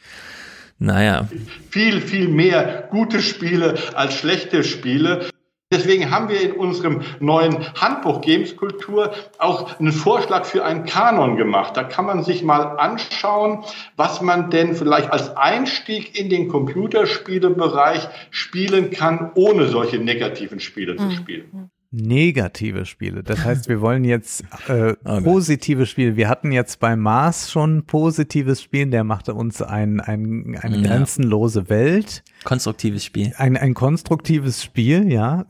naja. 0.78 1.28
viel, 1.70 2.00
viel 2.00 2.28
mehr 2.28 2.88
gute 2.90 3.22
Spiele 3.22 3.76
als 3.94 4.14
schlechte 4.14 4.64
Spiele. 4.64 5.28
Deswegen 5.72 6.10
haben 6.10 6.28
wir 6.28 6.40
in 6.40 6.52
unserem 6.52 7.02
neuen 7.20 7.64
Handbuch 7.80 8.22
Games 8.22 8.56
Kultur 8.56 9.12
auch 9.38 9.78
einen 9.78 9.92
Vorschlag 9.92 10.44
für 10.44 10.64
einen 10.64 10.84
Kanon 10.84 11.36
gemacht. 11.36 11.76
Da 11.76 11.84
kann 11.84 12.06
man 12.06 12.24
sich 12.24 12.42
mal 12.42 12.76
anschauen, 12.76 13.64
was 13.96 14.20
man 14.20 14.50
denn 14.50 14.74
vielleicht 14.74 15.12
als 15.12 15.36
Einstieg 15.36 16.18
in 16.18 16.28
den 16.28 16.48
Computerspielebereich 16.48 18.08
spielen 18.30 18.90
kann, 18.90 19.30
ohne 19.36 19.68
solche 19.68 19.98
negativen 19.98 20.58
Spiele 20.58 20.96
zu 20.96 21.10
spielen. 21.12 21.70
Negative 21.92 22.86
Spiele. 22.86 23.24
Das 23.24 23.44
heißt, 23.44 23.68
wir 23.68 23.80
wollen 23.80 24.04
jetzt 24.04 24.44
äh, 24.68 24.94
positive 25.22 25.86
Spiele. 25.86 26.16
Wir 26.16 26.28
hatten 26.28 26.52
jetzt 26.52 26.78
bei 26.78 26.94
Mars 26.94 27.50
schon 27.50 27.78
ein 27.78 27.84
positives 27.84 28.62
Spiel, 28.62 28.86
der 28.86 29.02
machte 29.02 29.34
uns 29.34 29.60
ein, 29.60 30.00
ein, 30.00 30.56
eine 30.60 30.76
Ja. 30.78 30.82
grenzenlose 30.88 31.68
Welt. 31.68 32.22
Konstruktives 32.44 33.04
Spiel. 33.04 33.32
Ein, 33.36 33.56
ein 33.56 33.74
konstruktives 33.74 34.62
Spiel, 34.62 35.10
ja. 35.12 35.46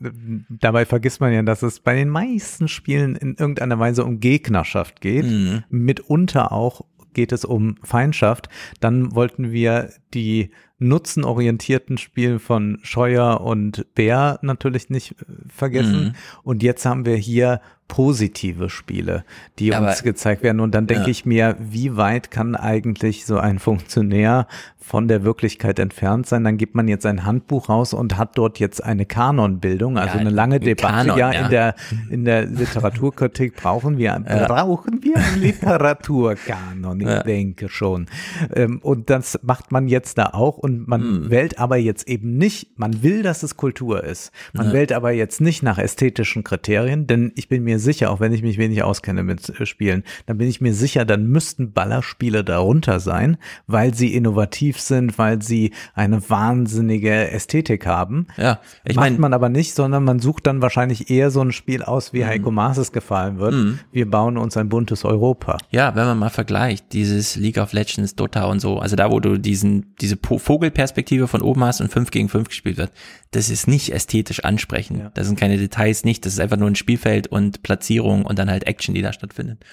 Dabei 0.49 0.85
vergisst 0.85 1.21
man 1.21 1.31
ja, 1.31 1.43
dass 1.43 1.61
es 1.61 1.79
bei 1.79 1.95
den 1.95 2.09
meisten 2.09 2.67
Spielen 2.67 3.15
in 3.15 3.35
irgendeiner 3.35 3.77
Weise 3.77 4.03
um 4.03 4.19
Gegnerschaft 4.19 4.99
geht. 4.99 5.25
Mhm. 5.25 5.63
Mitunter 5.69 6.51
auch 6.51 6.81
geht 7.13 7.31
es 7.33 7.45
um 7.45 7.75
Feindschaft. 7.83 8.49
Dann 8.79 9.13
wollten 9.13 9.51
wir 9.51 9.91
die 10.13 10.51
nutzenorientierten 10.81 11.97
Spiele 11.97 12.39
von 12.39 12.79
Scheuer 12.83 13.41
und 13.41 13.85
Bär 13.95 14.39
natürlich 14.41 14.89
nicht 14.89 15.11
äh, 15.13 15.15
vergessen. 15.53 16.03
Mhm. 16.03 16.13
Und 16.43 16.63
jetzt 16.63 16.85
haben 16.85 17.05
wir 17.05 17.15
hier 17.15 17.61
positive 17.87 18.69
Spiele, 18.69 19.25
die 19.59 19.75
Aber- 19.75 19.89
uns 19.89 20.01
gezeigt 20.03 20.43
werden. 20.43 20.61
Und 20.61 20.73
dann 20.73 20.87
denke 20.87 21.03
Ja. 21.03 21.09
ich 21.09 21.25
mir, 21.25 21.57
wie 21.59 21.97
weit 21.97 22.31
kann 22.31 22.55
eigentlich 22.55 23.25
so 23.25 23.37
ein 23.37 23.59
Funktionär 23.59 24.47
von 24.79 25.09
der 25.09 25.25
Wirklichkeit 25.25 25.77
entfernt 25.77 26.25
sein? 26.25 26.45
Dann 26.45 26.55
gibt 26.55 26.73
man 26.73 26.87
jetzt 26.87 27.05
ein 27.05 27.25
Handbuch 27.25 27.67
raus 27.67 27.93
und 27.93 28.17
hat 28.17 28.37
dort 28.37 28.59
jetzt 28.59 28.81
eine 28.81 29.05
Kanonbildung, 29.05 29.97
also 29.97 30.13
Ja, 30.13 30.21
eine 30.21 30.29
lange 30.29 30.55
ein 30.55 30.61
Debatte. 30.61 30.93
Kanon, 31.09 31.17
ja, 31.17 31.33
ja. 31.33 31.41
in 31.43 31.49
der, 31.49 31.75
in 32.09 32.23
der 32.23 32.45
Literaturkritik 32.45 33.57
brauchen 33.57 33.97
wir, 33.97 34.17
brauchen 34.47 35.03
wir 35.03 35.17
einen 35.17 35.41
Literaturkanon. 35.41 37.01
Ich 37.01 37.23
denke 37.23 37.67
schon. 37.67 38.07
Ähm, 38.55 38.79
Und 38.81 39.09
das 39.09 39.37
macht 39.43 39.73
man 39.73 39.89
jetzt 39.89 40.17
da 40.17 40.27
auch 40.27 40.57
und 40.57 40.70
man 40.87 41.01
Hm. 41.01 41.29
wählt 41.29 41.59
aber 41.59 41.77
jetzt 41.77 42.07
eben 42.07 42.37
nicht, 42.37 42.77
man 42.79 43.03
will, 43.03 43.23
dass 43.23 43.43
es 43.43 43.57
Kultur 43.57 44.03
ist. 44.03 44.31
Man 44.53 44.67
Ja. 44.67 44.73
wählt 44.73 44.91
aber 44.91 45.11
jetzt 45.11 45.41
nicht 45.41 45.63
nach 45.63 45.77
ästhetischen 45.77 46.43
Kriterien, 46.43 47.07
denn 47.07 47.31
ich 47.35 47.47
bin 47.49 47.63
mir 47.63 47.79
sicher, 47.79 48.11
auch 48.11 48.19
wenn 48.19 48.33
ich 48.33 48.41
mich 48.41 48.57
wenig 48.57 48.83
auskenne 48.83 49.23
mit 49.23 49.49
äh, 49.49 49.65
Spielen, 49.65 50.03
dann 50.25 50.37
bin 50.37 50.47
ich 50.47 50.61
mir 50.61 50.73
sicher, 50.73 51.05
dann 51.05 51.27
müssten 51.27 51.71
Ballerspiele 51.73 52.43
darunter 52.43 52.99
sein, 52.99 53.37
weil 53.67 53.93
sie 53.93 54.13
innovativ 54.13 54.79
sind, 54.79 55.17
weil 55.17 55.41
sie 55.41 55.71
eine 55.93 56.21
wahnsinnige 56.29 57.31
Ästhetik 57.31 57.85
haben. 57.85 58.27
Ja, 58.37 58.59
ich 58.85 58.95
Macht 58.95 59.17
man 59.19 59.33
aber 59.33 59.49
nicht, 59.49 59.73
sondern 59.75 60.03
man 60.03 60.19
sucht 60.19 60.47
dann 60.47 60.61
wahrscheinlich 60.61 61.09
eher 61.09 61.31
so 61.31 61.41
ein 61.41 61.51
Spiel 61.51 61.83
aus, 61.83 62.13
wie 62.13 62.25
Heiko 62.25 62.51
Maas 62.51 62.77
es 62.77 62.91
gefallen 62.91 63.39
wird. 63.39 63.53
Mhm. 63.53 63.79
Wir 63.91 64.09
bauen 64.09 64.37
uns 64.37 64.57
ein 64.57 64.69
buntes 64.69 65.05
Europa. 65.05 65.57
ja, 65.71 65.95
wenn 65.95 66.05
man 66.05 66.19
mal 66.19 66.29
vergleicht, 66.29 66.93
dieses 66.93 67.35
League 67.35 67.57
of 67.57 67.73
Legends, 67.73 68.15
Dota 68.15 68.45
und 68.45 68.59
so, 68.59 68.79
also 68.79 68.95
da, 68.95 69.09
wo 69.11 69.19
du 69.19 69.37
diesen, 69.37 69.95
diese 70.01 70.15
Po- 70.17 70.37
Vogelperspektive 70.61 71.27
von 71.27 71.41
oben 71.41 71.63
hast 71.63 71.81
und 71.81 71.91
5 71.91 72.11
gegen 72.11 72.29
5 72.29 72.47
gespielt 72.49 72.77
wird, 72.77 72.91
das 73.31 73.49
ist 73.49 73.67
nicht 73.67 73.89
ästhetisch 73.91 74.43
ansprechend. 74.43 75.09
Das 75.15 75.25
sind 75.25 75.39
keine 75.39 75.57
Details 75.57 76.03
nicht, 76.03 76.23
das 76.25 76.33
ist 76.33 76.39
einfach 76.39 76.57
nur 76.57 76.69
ein 76.69 76.75
Spielfeld 76.75 77.27
und 77.27 77.63
Platzierung 77.63 78.25
und 78.25 78.37
dann 78.37 78.49
halt 78.49 78.67
Action, 78.67 78.93
die 78.93 79.01
da 79.01 79.11
stattfindet. 79.11 79.65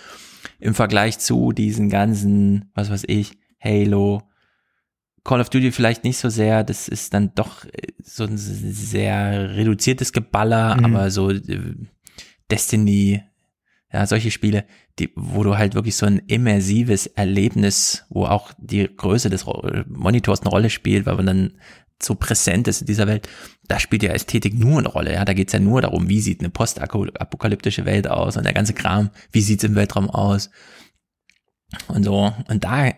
Im 0.59 0.75
Vergleich 0.75 1.19
zu 1.19 1.53
diesen 1.53 1.91
ganzen, 1.91 2.71
was 2.75 2.91
weiß 2.91 3.05
ich, 3.07 3.33
Halo, 3.63 4.23
Call 5.25 5.43
of 5.43 5.51
Duty 5.51 5.73
vielleicht 5.73 6.05
nicht 6.05 6.17
so 6.17 6.31
sehr, 6.31 6.65
das 6.65 6.89
ist 6.89 7.13
dann 7.13 7.35
doch 7.35 7.67
äh, 7.67 7.93
so 8.03 8.25
ein 8.25 8.39
sehr 8.39 9.57
reduziertes 9.57 10.15
Geballer, 10.15 10.77
Mhm. 10.77 10.85
aber 10.87 11.11
so 11.11 11.31
äh, 11.31 11.75
Destiny, 12.51 13.23
ja, 13.93 14.07
solche 14.07 14.31
Spiele, 14.31 14.65
die, 14.99 15.13
wo 15.17 15.43
du 15.43 15.57
halt 15.57 15.75
wirklich 15.75 15.97
so 15.97 16.07
ein 16.07 16.19
immersives 16.27 17.07
Erlebnis, 17.07 18.05
wo 18.09 18.27
auch 18.27 18.53
die 18.59 18.89
Größe 18.95 19.31
des 19.31 19.47
Monitors 19.89 20.41
eine 20.41 20.51
Rolle 20.51 20.71
spielt, 20.71 21.07
weil 21.07 21.17
man 21.17 21.27
dann 21.27 21.59
so 22.01 22.15
präsent 22.15 22.69
ist 22.69 22.83
in 22.83 22.87
dieser 22.87 23.07
Welt, 23.07 23.29
da 23.67 23.81
spielt 23.81 24.03
ja 24.03 24.13
Ästhetik 24.13 24.55
nur 24.59 24.79
eine 24.79 24.89
Rolle. 24.89 25.13
Ja, 25.13 25.25
da 25.25 25.33
geht's 25.35 25.53
ja 25.53 25.59
nur 25.59 25.83
darum, 25.83 26.09
wie 26.09 26.21
sieht 26.21 26.41
eine 26.41 26.51
postapokalyptische 26.51 27.85
Welt 27.85 28.09
aus 28.09 28.37
und 28.37 28.45
der 28.45 28.55
ganze 28.55 28.73
Kram, 28.73 29.11
wie 29.33 29.41
sieht's 29.41 29.65
im 29.65 29.75
Weltraum 29.75 30.09
aus 30.09 30.51
und 31.89 32.05
so. 32.05 32.33
Und 32.49 32.65
da, 32.65 32.93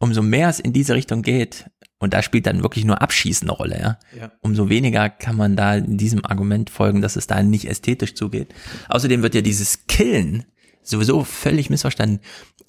umso 0.00 0.22
mehr 0.22 0.48
es 0.48 0.60
in 0.60 0.72
diese 0.72 0.94
Richtung 0.94 1.22
geht, 1.22 1.70
und 2.00 2.14
da 2.14 2.22
spielt 2.22 2.46
dann 2.46 2.62
wirklich 2.62 2.84
nur 2.84 3.02
Abschießen 3.02 3.48
eine 3.48 3.56
Rolle, 3.56 3.80
ja? 3.80 3.98
Ja. 4.16 4.32
Umso 4.40 4.68
weniger 4.68 5.10
kann 5.10 5.34
man 5.34 5.56
da 5.56 5.74
in 5.74 5.98
diesem 5.98 6.24
Argument 6.24 6.70
folgen, 6.70 7.02
dass 7.02 7.16
es 7.16 7.26
da 7.26 7.42
nicht 7.42 7.64
ästhetisch 7.64 8.14
zugeht. 8.14 8.54
Außerdem 8.88 9.22
wird 9.22 9.34
ja 9.34 9.40
dieses 9.40 9.88
Killen 9.88 10.44
sowieso 10.82 11.24
völlig 11.24 11.70
missverstanden. 11.70 12.20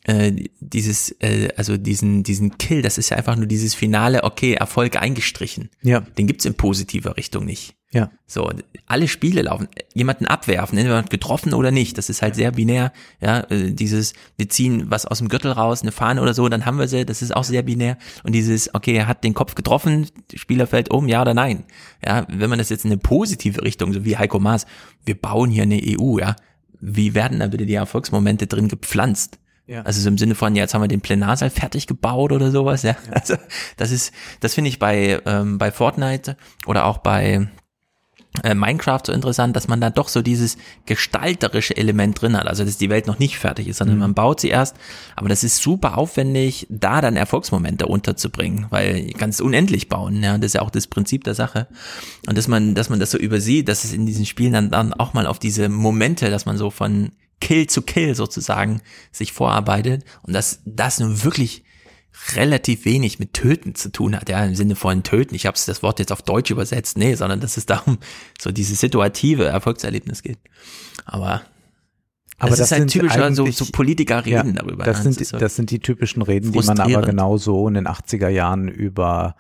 Äh, 0.04 0.46
dieses, 0.60 1.12
äh, 1.20 1.50
also 1.58 1.78
diesen, 1.78 2.24
diesen 2.24 2.58
Kill, 2.58 2.82
das 2.82 2.98
ist 2.98 3.10
ja 3.10 3.18
einfach 3.18 3.36
nur 3.36 3.48
dieses 3.48 3.76
Finale, 3.76 4.24
okay, 4.24 4.54
Erfolg 4.54 4.96
eingestrichen. 5.02 5.70
Ja. 5.82 6.00
Den 6.00 6.28
gibt's 6.28 6.46
in 6.46 6.56
positiver 6.56 7.18
Richtung 7.18 7.46
nicht. 7.46 7.76
Ja. 7.92 8.12
So, 8.28 8.52
alle 8.86 9.08
Spiele 9.08 9.42
laufen, 9.42 9.68
jemanden 9.96 10.28
abwerfen, 10.28 10.78
entweder 10.78 11.02
getroffen 11.02 11.56
oder 11.56 11.72
nicht, 11.72 11.98
das 11.98 12.10
ist 12.10 12.22
halt 12.22 12.36
sehr 12.36 12.52
binär, 12.52 12.94
ja, 13.20 13.40
äh, 13.50 13.72
dieses, 13.72 14.14
wir 14.38 14.48
ziehen 14.48 14.92
was 14.92 15.08
aus 15.08 15.18
dem 15.18 15.28
Gürtel 15.28 15.52
raus, 15.52 15.82
eine 15.82 15.92
Fahne 15.92 16.22
oder 16.22 16.36
so, 16.36 16.48
dann 16.50 16.68
haben 16.68 16.78
wir 16.78 16.88
sie, 16.88 17.04
das 17.04 17.24
ist 17.24 17.36
auch 17.36 17.44
sehr 17.44 17.64
binär 17.64 17.98
und 18.24 18.34
dieses, 18.34 18.76
okay, 18.76 18.94
er 18.94 19.08
hat 19.08 19.24
den 19.24 19.34
Kopf 19.34 19.56
getroffen, 19.56 20.08
Spieler 20.36 20.68
fällt 20.68 20.92
um, 20.92 21.08
ja 21.08 21.20
oder 21.24 21.34
nein, 21.34 21.64
ja, 22.06 22.28
wenn 22.30 22.52
man 22.52 22.60
das 22.60 22.70
jetzt 22.70 22.86
in 22.86 22.92
eine 22.92 23.00
positive 23.00 23.64
Richtung, 23.64 23.92
so 23.92 24.06
wie 24.06 24.18
Heiko 24.18 24.40
Maas, 24.40 24.68
wir 25.04 25.20
bauen 25.20 25.50
hier 25.50 25.64
eine 25.64 25.82
EU, 25.84 26.20
ja, 26.20 26.36
wie 26.80 27.14
werden 27.14 27.40
da 27.40 27.48
bitte 27.48 27.66
die 27.66 27.75
Erfolgsmomente 27.75 28.48
drin 28.48 28.67
gepflanzt? 28.67 29.40
Ja. 29.67 29.83
Also 29.83 30.01
so 30.01 30.09
im 30.09 30.17
Sinne 30.17 30.33
von, 30.33 30.56
ja, 30.56 30.64
jetzt 30.64 30.74
haben 30.74 30.82
wir 30.82 30.88
den 30.88 31.01
Plenarsaal 31.01 31.51
fertig 31.51 31.85
gebaut 31.85 32.32
oder 32.32 32.49
sowas, 32.49 32.82
ja. 32.82 32.95
Also 33.11 33.35
das 33.77 33.91
ist, 33.91 34.14
das 34.40 34.56
finde 34.56 34.69
ich 34.69 34.80
bei, 34.80 35.22
ähm, 35.25 35.59
bei 35.59 35.72
Fortnite 35.72 36.38
oder 36.66 36.85
auch 36.85 36.98
bei 36.98 37.48
äh, 38.43 38.53
Minecraft 38.53 39.01
so 39.06 39.11
interessant, 39.11 39.56
dass 39.56 39.67
man 39.67 39.82
da 39.82 39.90
doch 39.90 40.08
so 40.08 40.22
dieses 40.22 40.58
gestalterische 40.85 41.75
Element 41.75 42.22
drin 42.22 42.38
hat. 42.38 42.48
Also 42.48 42.64
dass 42.64 42.77
die 42.77 42.90
Welt 42.90 43.08
noch 43.08 43.19
nicht 43.19 43.38
fertig 43.38 43.67
ist, 43.67 43.77
sondern 43.77 43.98
Mhm. 43.98 44.01
man 44.01 44.14
baut 44.14 44.40
sie 44.40 44.49
erst. 44.49 44.75
Aber 45.16 45.30
das 45.30 45.43
ist 45.43 45.58
super 45.61 45.98
aufwendig, 45.98 46.67
da 46.69 47.01
dann 47.01 47.16
Erfolgsmomente 47.16 47.88
unterzubringen, 47.88 48.67
weil 48.69 49.08
ganz 49.14 49.40
unendlich 49.40 49.90
bauen, 49.90 50.22
ja, 50.24 50.38
das 50.38 50.48
ist 50.48 50.53
ja 50.53 50.61
auch 50.61 50.69
das 50.69 50.88
Prinzip 50.88 51.24
der 51.24 51.35
Sache. 51.35 51.67
Und 52.27 52.38
dass 52.38 52.48
man, 52.48 52.75
dass 52.75 52.90
man 52.90 52.99
das 52.99 53.11
so 53.11 53.17
übersieht, 53.17 53.67
dass 53.67 53.83
es 53.83 53.93
in 53.93 54.06
diesen 54.06 54.25
Spielen 54.25 54.53
dann, 54.53 54.69
dann 54.69 54.93
auch 54.93 55.14
mal 55.14 55.25
auf 55.27 55.40
diese 55.40 55.67
Momente, 55.69 56.30
dass 56.30 56.45
man 56.45 56.58
so 56.58 56.69
von 56.69 57.11
Kill 57.41 57.67
zu 57.67 57.82
Kill 57.82 58.16
sozusagen 58.16 58.82
sich 59.11 59.32
vorarbeitet 59.33 60.03
und 60.24 60.33
dass 60.33 60.61
das 60.66 60.99
nun 60.99 61.24
wirklich 61.24 61.64
relativ 62.36 62.86
wenig 62.86 63.20
mit 63.20 63.34
Töten 63.34 63.76
zu 63.76 63.92
tun 63.92 64.16
hat, 64.16 64.30
ja, 64.30 64.44
im 64.44 64.56
Sinne 64.56 64.76
von 64.76 65.04
Töten. 65.04 65.36
Ich 65.36 65.46
habe 65.46 65.58
das 65.66 65.84
Wort 65.84 66.00
jetzt 66.00 66.12
auf 66.12 66.22
Deutsch 66.22 66.52
übersetzt, 66.52 66.98
nee, 66.98 67.16
sondern 67.16 67.40
dass 67.40 67.58
es 67.58 67.66
darum 67.66 67.98
so 68.40 68.52
dieses 68.52 68.80
situative 68.80 69.46
Erfolgserlebnis 69.46 70.22
geht. 70.22 70.40
Aber 71.06 71.42
Aber 72.40 72.52
das, 72.52 72.60
ist 72.60 72.72
halt 72.72 72.90
sind 72.90 72.92
typischer, 72.92 73.34
so, 73.34 73.66
Politiker 73.72 74.26
reden 74.26 74.56
ja, 74.56 74.64
darüber. 74.64 74.84
Das 74.86 74.98
ne? 74.98 75.04
sind, 75.04 75.22
ist 75.22 75.30
so 75.30 75.38
das 75.38 75.56
sind 75.56 75.72
die 75.72 75.80
typischen 75.80 76.22
Reden, 76.22 76.52
die 76.52 76.60
man 76.60 76.70
aber 76.70 76.84
frustrierend. 76.84 77.06
genau 77.06 77.38
so 77.38 77.68
in 77.68 77.74
den 77.74 77.88
80er 77.88 78.30
Jahren 78.30 78.68
über 78.68 79.36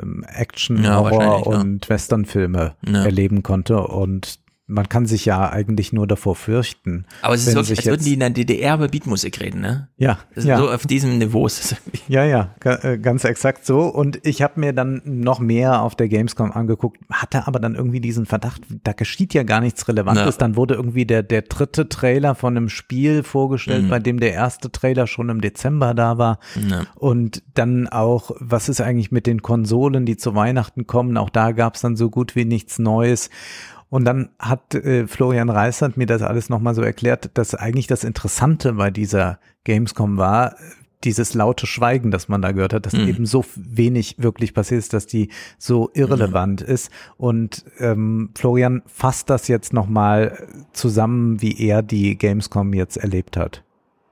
ähm, 0.00 0.24
Action, 0.26 0.82
Ja, 0.82 0.96
Horror 0.96 1.10
wahrscheinlich, 1.10 1.46
ja. 1.46 1.60
und 1.60 1.88
Westernfilme 1.88 2.74
erleben 2.86 3.42
konnte. 3.42 3.86
Und 3.86 4.40
man 4.66 4.88
kann 4.88 5.06
sich 5.06 5.24
ja 5.24 5.50
eigentlich 5.50 5.92
nur 5.92 6.06
davor 6.06 6.36
fürchten. 6.36 7.04
Aber 7.20 7.34
es 7.34 7.46
ist 7.46 7.54
wirklich, 7.54 7.80
als 7.80 7.86
würden 7.86 8.04
die 8.04 8.14
in 8.14 8.20
der 8.20 8.30
DDR 8.30 8.76
über 8.76 8.88
Beatmusik 8.88 9.40
reden, 9.40 9.60
ne? 9.60 9.88
Ja, 9.96 10.18
ja. 10.36 10.56
So 10.56 10.70
auf 10.70 10.86
diesem 10.86 11.18
Niveau 11.18 11.46
ist 11.46 11.72
es. 11.72 11.76
Ja, 12.08 12.24
ja, 12.24 12.54
äh, 12.64 12.96
ganz 12.98 13.24
exakt 13.24 13.66
so. 13.66 13.80
Und 13.86 14.20
ich 14.24 14.40
habe 14.40 14.60
mir 14.60 14.72
dann 14.72 15.02
noch 15.04 15.40
mehr 15.40 15.82
auf 15.82 15.94
der 15.96 16.08
Gamescom 16.08 16.52
angeguckt, 16.52 16.98
hatte 17.10 17.46
aber 17.46 17.58
dann 17.58 17.74
irgendwie 17.74 18.00
diesen 18.00 18.24
Verdacht, 18.24 18.62
da 18.84 18.92
geschieht 18.92 19.34
ja 19.34 19.42
gar 19.42 19.60
nichts 19.60 19.86
Relevantes. 19.88 20.34
Ja. 20.36 20.38
Dann 20.38 20.56
wurde 20.56 20.74
irgendwie 20.74 21.06
der, 21.06 21.22
der 21.22 21.42
dritte 21.42 21.88
Trailer 21.88 22.34
von 22.34 22.56
einem 22.56 22.68
Spiel 22.68 23.22
vorgestellt, 23.24 23.84
Mhm. 23.84 23.88
bei 23.88 23.98
dem 23.98 24.20
der 24.20 24.32
erste 24.32 24.70
Trailer 24.70 25.06
schon 25.06 25.28
im 25.28 25.40
Dezember 25.40 25.92
da 25.92 26.18
war. 26.18 26.38
Ja. 26.70 26.82
Und 26.94 27.42
dann 27.54 27.88
auch, 27.88 28.30
was 28.38 28.68
ist 28.68 28.80
eigentlich 28.80 29.10
mit 29.10 29.26
den 29.26 29.42
Konsolen, 29.42 30.06
die 30.06 30.16
zu 30.16 30.34
Weihnachten 30.34 30.86
kommen? 30.86 31.16
Auch 31.16 31.30
da 31.30 31.52
gab 31.52 31.74
es 31.74 31.82
dann 31.82 31.96
so 31.96 32.10
gut 32.10 32.36
wie 32.36 32.44
nichts 32.44 32.78
Neues. 32.78 33.28
Und 33.92 34.06
dann 34.06 34.30
hat 34.38 34.74
äh, 34.74 35.06
Florian 35.06 35.50
Reisert 35.50 35.98
mir 35.98 36.06
das 36.06 36.22
alles 36.22 36.48
nochmal 36.48 36.74
so 36.74 36.80
erklärt, 36.80 37.28
dass 37.34 37.54
eigentlich 37.54 37.86
das 37.88 38.04
Interessante 38.04 38.72
bei 38.72 38.90
dieser 38.90 39.38
Gamescom 39.64 40.16
war, 40.16 40.56
dieses 41.04 41.34
laute 41.34 41.66
Schweigen, 41.66 42.10
das 42.10 42.26
man 42.26 42.40
da 42.40 42.52
gehört 42.52 42.72
hat, 42.72 42.86
dass 42.86 42.94
Mhm. 42.94 43.06
eben 43.08 43.26
so 43.26 43.44
wenig 43.54 44.16
wirklich 44.16 44.54
passiert 44.54 44.78
ist, 44.78 44.94
dass 44.94 45.06
die 45.06 45.28
so 45.58 45.90
irrelevant 45.92 46.62
ist. 46.62 46.90
Und 47.18 47.66
ähm, 47.80 48.30
Florian 48.34 48.80
fasst 48.86 49.28
das 49.28 49.46
jetzt 49.48 49.74
nochmal 49.74 50.48
zusammen, 50.72 51.42
wie 51.42 51.60
er 51.60 51.82
die 51.82 52.16
Gamescom 52.16 52.72
jetzt 52.72 52.96
erlebt 52.96 53.36
hat. 53.36 53.62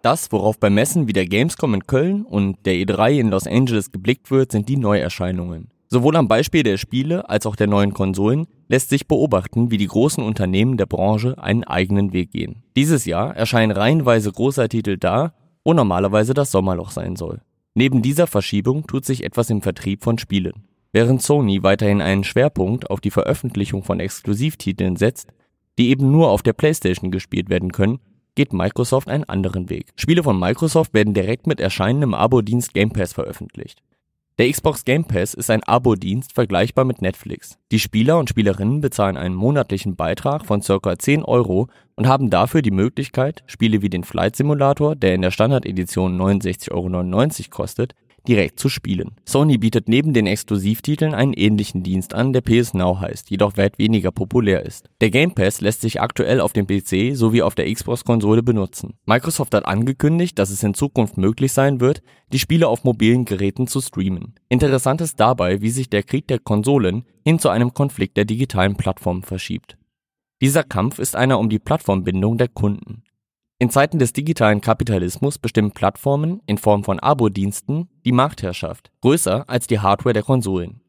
Das, 0.03 0.31
worauf 0.31 0.61
bei 0.61 0.69
Messen 0.69 1.09
wie 1.09 1.15
der 1.15 1.25
Gamescom 1.25 1.73
in 1.73 1.87
Köln 1.87 2.27
und 2.27 2.59
der 2.67 2.75
E3 2.75 3.19
in 3.19 3.29
Los 3.31 3.47
Angeles 3.47 3.91
geblickt 3.93 4.31
wird, 4.31 4.53
sind 4.53 4.69
die 4.69 4.77
Neuerscheinungen. 4.77 5.69
Sowohl 5.89 6.17
am 6.17 6.29
Beispiel 6.29 6.65
der 6.65 6.77
Spiele 6.77 7.31
als 7.31 7.47
auch 7.47 7.57
der 7.57 7.67
neuen 7.67 7.95
Konsolen 7.95 8.47
lässt 8.71 8.89
sich 8.89 9.09
beobachten, 9.09 9.73
wie 9.73 9.79
die 9.79 9.89
großen 9.89 10.23
Unternehmen 10.23 10.77
der 10.77 10.87
Branche 10.87 11.37
einen 11.43 11.65
eigenen 11.65 12.13
Weg 12.13 12.31
gehen. 12.31 12.63
Dieses 12.77 13.05
Jahr 13.05 13.37
erscheinen 13.37 13.73
reihenweise 13.73 14.31
großer 14.31 14.69
Titel 14.69 14.97
da, 14.97 15.35
wo 15.65 15.75
normalerweise 15.75 16.35
das 16.35 16.53
Sommerloch 16.53 16.93
sein 16.93 17.17
soll. 17.17 17.41
Neben 17.75 18.01
dieser 18.01 18.29
Verschiebung 18.29 18.87
tut 18.87 19.05
sich 19.05 19.25
etwas 19.25 19.51
im 19.51 19.61
Vertrieb 19.61 20.05
von 20.05 20.19
Spielen. 20.19 20.69
Während 20.93 21.21
Sony 21.21 21.65
weiterhin 21.65 22.01
einen 22.01 22.23
Schwerpunkt 22.23 22.91
auf 22.91 23.01
die 23.01 23.11
Veröffentlichung 23.11 23.83
von 23.83 23.99
Exklusivtiteln 23.99 24.95
setzt, 24.95 25.33
die 25.77 25.91
eben 25.91 26.13
nur 26.13 26.31
auf 26.31 26.43
der 26.43 26.53
PlayStation 26.53 27.11
gespielt 27.11 27.51
werden 27.51 27.73
können, 27.73 27.99
geht 28.37 28.53
Microsoft 28.53 29.09
einen 29.09 29.25
anderen 29.25 29.69
Weg. 29.69 29.87
Spiele 29.97 30.23
von 30.23 30.39
Microsoft 30.39 30.95
werden 30.95 31.13
direkt 31.13 31.49
mit 31.49 31.59
erscheinendem 31.59 32.15
Abo-Dienst 32.15 32.73
Game 32.73 32.91
Pass 32.91 33.13
veröffentlicht. 33.13 33.83
Der 34.41 34.51
Xbox 34.51 34.87
Game 34.87 35.05
Pass 35.05 35.35
ist 35.35 35.51
ein 35.51 35.63
Abo-Dienst 35.65 36.33
vergleichbar 36.33 36.87
mit 36.87 37.03
Netflix. 37.03 37.59
Die 37.73 37.79
Spieler 37.79 38.19
und 38.19 38.31
Spielerinnen 38.31 38.81
bezahlen 38.81 39.19
einen 39.19 39.35
monatlichen 39.35 39.97
Beitrag 39.97 40.47
von 40.47 40.63
ca. 40.63 40.99
10 40.99 41.23
Euro 41.25 41.69
und 41.95 42.09
haben 42.09 42.31
dafür 42.31 42.63
die 42.63 42.71
Möglichkeit, 42.71 43.43
Spiele 43.45 43.83
wie 43.83 43.91
den 43.91 44.03
Flight 44.03 44.37
Simulator, 44.37 44.97
der 44.97 45.15
in 45.15 45.21
der 45.21 45.31
Standardedition 45.31 46.19
69,99 46.19 46.71
Euro 46.73 47.51
kostet, 47.51 47.95
direkt 48.27 48.59
zu 48.59 48.69
spielen. 48.69 49.13
Sony 49.25 49.59
bietet 49.59 49.89
neben 49.89 50.13
den 50.13 50.27
Exklusivtiteln 50.27 51.15
einen 51.15 51.33
ähnlichen 51.33 51.83
Dienst 51.83 52.15
an, 52.15 52.33
der 52.33 52.41
PS 52.41 52.75
Now 52.75 53.01
heißt, 53.01 53.31
jedoch 53.31 53.57
weit 53.57 53.79
weniger 53.79 54.11
populär 54.13 54.65
ist. 54.65 54.89
Der 55.01 55.11
Game 55.11 55.33
Pass 55.33 55.61
lässt 55.61 55.81
sich 55.81 56.01
aktuell 56.01 56.41
auf 56.41 56.53
dem 56.53 56.67
PC 56.67 57.17
sowie 57.17 57.43
auf 57.43 57.55
der 57.55 57.73
Xbox-Konsole 57.73 58.43
benutzen. 58.43 58.95
Microsoft 59.07 59.55
hat 59.55 59.67
angekündigt, 59.67 60.39
dass 60.39 60.51
es 60.51 60.63
in 60.63 60.75
Zukunft 60.75 61.17
möglich 61.17 61.53
sein 61.53 61.81
wird, 61.81 62.03
die 62.33 62.39
Spiele 62.39 62.69
auf 62.69 62.85
mobilen 62.85 63.25
Geräten 63.25 63.67
zu 63.67 63.81
streamen. 63.81 64.35
Interessant 64.49 65.01
ist 65.01 65.19
dabei, 65.19 65.61
wie 65.63 65.71
sich 65.71 65.91
der 65.91 66.03
Krieg 66.03 66.29
der 66.29 66.39
Konsolen 66.39 67.05
hin 67.25 67.39
zu 67.39 67.49
einem 67.49 67.75
Konflikt 67.75 68.17
der 68.17 68.25
digitalen 68.25 68.77
Plattformen 68.77 69.23
verschiebt. 69.23 69.77
Dieser 70.41 70.65
Kampf 70.65 70.99
ist 70.99 71.17
einer 71.17 71.39
um 71.39 71.51
die 71.51 71.59
Plattformbindung 71.59 72.39
der 72.39 72.49
Kunden. 72.49 73.03
In 73.63 73.69
Zeiten 73.69 73.99
des 73.99 74.15
digitalen 74.15 74.63
Kapitalismus 74.63 75.37
bestimmen 75.37 75.73
Plattformen 75.73 76.41
in 76.47 76.57
Form 76.57 76.83
von 76.83 76.99
Abo-Diensten 76.99 77.91
die 78.07 78.13
Marktherrschaft, 78.13 78.91
größer 79.03 79.51
als 79.51 79.67
die 79.67 79.81
Hardware 79.81 80.15
der 80.15 80.23
Konsolen. 80.23 80.81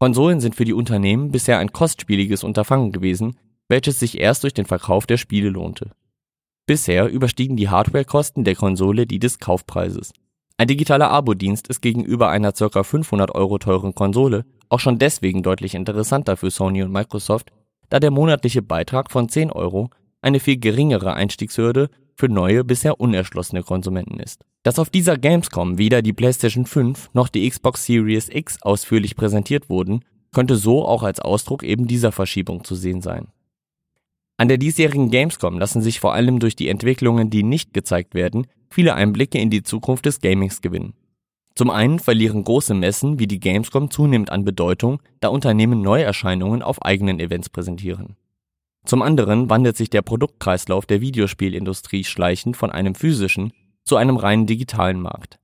Konsolen 0.00 0.40
sind 0.40 0.54
für 0.54 0.64
die 0.64 0.72
Unternehmen 0.72 1.32
bisher 1.32 1.58
ein 1.58 1.70
kostspieliges 1.70 2.44
Unterfangen 2.44 2.92
gewesen, 2.92 3.36
welches 3.68 4.00
sich 4.00 4.18
erst 4.18 4.42
durch 4.42 4.54
den 4.54 4.64
Verkauf 4.64 5.06
der 5.06 5.18
Spiele 5.18 5.50
lohnte. 5.50 5.90
Bisher 6.66 7.10
überstiegen 7.10 7.58
die 7.58 7.68
Hardwarekosten 7.68 8.42
der 8.42 8.54
Konsole 8.54 9.06
die 9.06 9.18
des 9.18 9.38
Kaufpreises. 9.38 10.14
Ein 10.56 10.68
digitaler 10.68 11.10
Abo-Dienst 11.10 11.68
ist 11.68 11.82
gegenüber 11.82 12.30
einer 12.30 12.52
ca. 12.52 12.84
500 12.84 13.34
Euro 13.34 13.58
teuren 13.58 13.94
Konsole 13.94 14.46
auch 14.70 14.80
schon 14.80 14.98
deswegen 14.98 15.42
deutlich 15.42 15.74
interessanter 15.74 16.38
für 16.38 16.50
Sony 16.50 16.82
und 16.82 16.90
Microsoft, 16.90 17.52
da 17.90 18.00
der 18.00 18.10
monatliche 18.10 18.62
Beitrag 18.62 19.10
von 19.10 19.28
10 19.28 19.52
Euro 19.52 19.90
eine 20.20 20.40
viel 20.40 20.58
geringere 20.58 21.14
Einstiegshürde 21.14 21.90
für 22.14 22.28
neue, 22.28 22.64
bisher 22.64 23.00
unerschlossene 23.00 23.62
Konsumenten 23.62 24.18
ist. 24.18 24.44
Dass 24.64 24.78
auf 24.78 24.90
dieser 24.90 25.16
Gamescom 25.16 25.78
weder 25.78 26.02
die 26.02 26.12
PlayStation 26.12 26.66
5 26.66 27.10
noch 27.12 27.28
die 27.28 27.48
Xbox 27.48 27.86
Series 27.86 28.28
X 28.28 28.60
ausführlich 28.62 29.16
präsentiert 29.16 29.70
wurden, 29.70 30.04
könnte 30.32 30.56
so 30.56 30.84
auch 30.84 31.02
als 31.02 31.20
Ausdruck 31.20 31.62
eben 31.62 31.86
dieser 31.86 32.12
Verschiebung 32.12 32.64
zu 32.64 32.74
sehen 32.74 33.00
sein. 33.00 33.28
An 34.36 34.48
der 34.48 34.58
diesjährigen 34.58 35.10
Gamescom 35.10 35.58
lassen 35.58 35.82
sich 35.82 36.00
vor 36.00 36.14
allem 36.14 36.38
durch 36.38 36.54
die 36.54 36.68
Entwicklungen, 36.68 37.30
die 37.30 37.42
nicht 37.42 37.72
gezeigt 37.72 38.14
werden, 38.14 38.46
viele 38.70 38.94
Einblicke 38.94 39.38
in 39.38 39.50
die 39.50 39.62
Zukunft 39.62 40.06
des 40.06 40.20
Gamings 40.20 40.60
gewinnen. 40.60 40.94
Zum 41.54 41.70
einen 41.70 41.98
verlieren 41.98 42.44
große 42.44 42.74
Messen 42.74 43.18
wie 43.18 43.26
die 43.26 43.40
Gamescom 43.40 43.90
zunehmend 43.90 44.30
an 44.30 44.44
Bedeutung, 44.44 45.00
da 45.18 45.28
Unternehmen 45.28 45.82
Neuerscheinungen 45.82 46.62
auf 46.62 46.82
eigenen 46.82 47.18
Events 47.18 47.48
präsentieren. 47.48 48.16
Zum 48.88 49.02
anderen 49.02 49.50
wandelt 49.50 49.76
sich 49.76 49.90
der 49.90 50.00
Produktkreislauf 50.00 50.86
der 50.86 51.02
Videospielindustrie 51.02 52.04
schleichend 52.04 52.56
von 52.56 52.70
einem 52.70 52.94
physischen 52.94 53.52
zu 53.84 53.96
einem 53.96 54.16
rein 54.16 54.46
digitalen 54.46 55.02
Markt. 55.02 55.38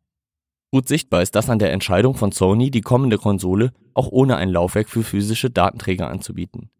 Gut 0.72 0.88
sichtbar 0.88 1.20
ist 1.20 1.34
das 1.34 1.50
an 1.50 1.58
der 1.58 1.70
Entscheidung 1.70 2.14
von 2.14 2.32
Sony, 2.32 2.70
die 2.70 2.80
kommende 2.80 3.18
Konsole 3.18 3.74
auch 3.92 4.08
ohne 4.08 4.36
ein 4.36 4.48
Laufwerk 4.48 4.88
für 4.88 5.02
physische 5.02 5.50
Datenträger 5.50 6.08
anzubieten. 6.08 6.70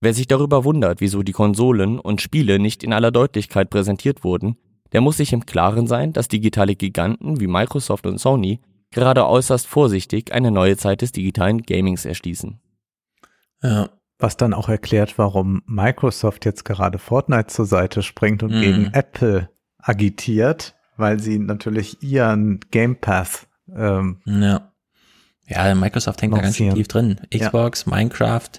Wer 0.00 0.14
sich 0.14 0.28
darüber 0.28 0.62
wundert, 0.62 1.00
wieso 1.00 1.24
die 1.24 1.32
Konsolen 1.32 1.98
und 1.98 2.22
Spiele 2.22 2.60
nicht 2.60 2.84
in 2.84 2.92
aller 2.92 3.10
Deutlichkeit 3.10 3.68
präsentiert 3.68 4.22
wurden, 4.22 4.56
der 4.92 5.00
muss 5.00 5.16
sich 5.16 5.32
im 5.32 5.44
Klaren 5.44 5.88
sein, 5.88 6.12
dass 6.12 6.28
digitale 6.28 6.76
Giganten 6.76 7.40
wie 7.40 7.48
Microsoft 7.48 8.06
und 8.06 8.18
Sony 8.18 8.60
gerade 8.92 9.26
äußerst 9.26 9.66
vorsichtig 9.66 10.32
eine 10.32 10.52
neue 10.52 10.76
Zeit 10.76 11.02
des 11.02 11.10
digitalen 11.10 11.62
Gamings 11.62 12.04
erschließen. 12.04 12.60
Ja. 13.60 13.90
Was 14.22 14.36
dann 14.36 14.54
auch 14.54 14.68
erklärt, 14.68 15.18
warum 15.18 15.62
Microsoft 15.66 16.44
jetzt 16.44 16.64
gerade 16.64 16.98
Fortnite 16.98 17.48
zur 17.48 17.66
Seite 17.66 18.02
springt 18.02 18.44
und 18.44 18.54
mhm. 18.54 18.60
gegen 18.60 18.90
Apple 18.92 19.50
agitiert, 19.78 20.76
weil 20.96 21.18
sie 21.18 21.40
natürlich 21.40 22.02
ihren 22.04 22.60
Game 22.70 22.94
Path 22.94 23.48
ähm, 23.76 24.20
ja. 24.24 24.72
ja, 25.46 25.74
Microsoft 25.74 26.22
hängt 26.22 26.36
da 26.36 26.40
ganz 26.40 26.56
tief 26.56 26.86
drin. 26.86 27.16
Xbox, 27.34 27.84
ja. 27.84 27.96
Minecraft, 27.96 28.50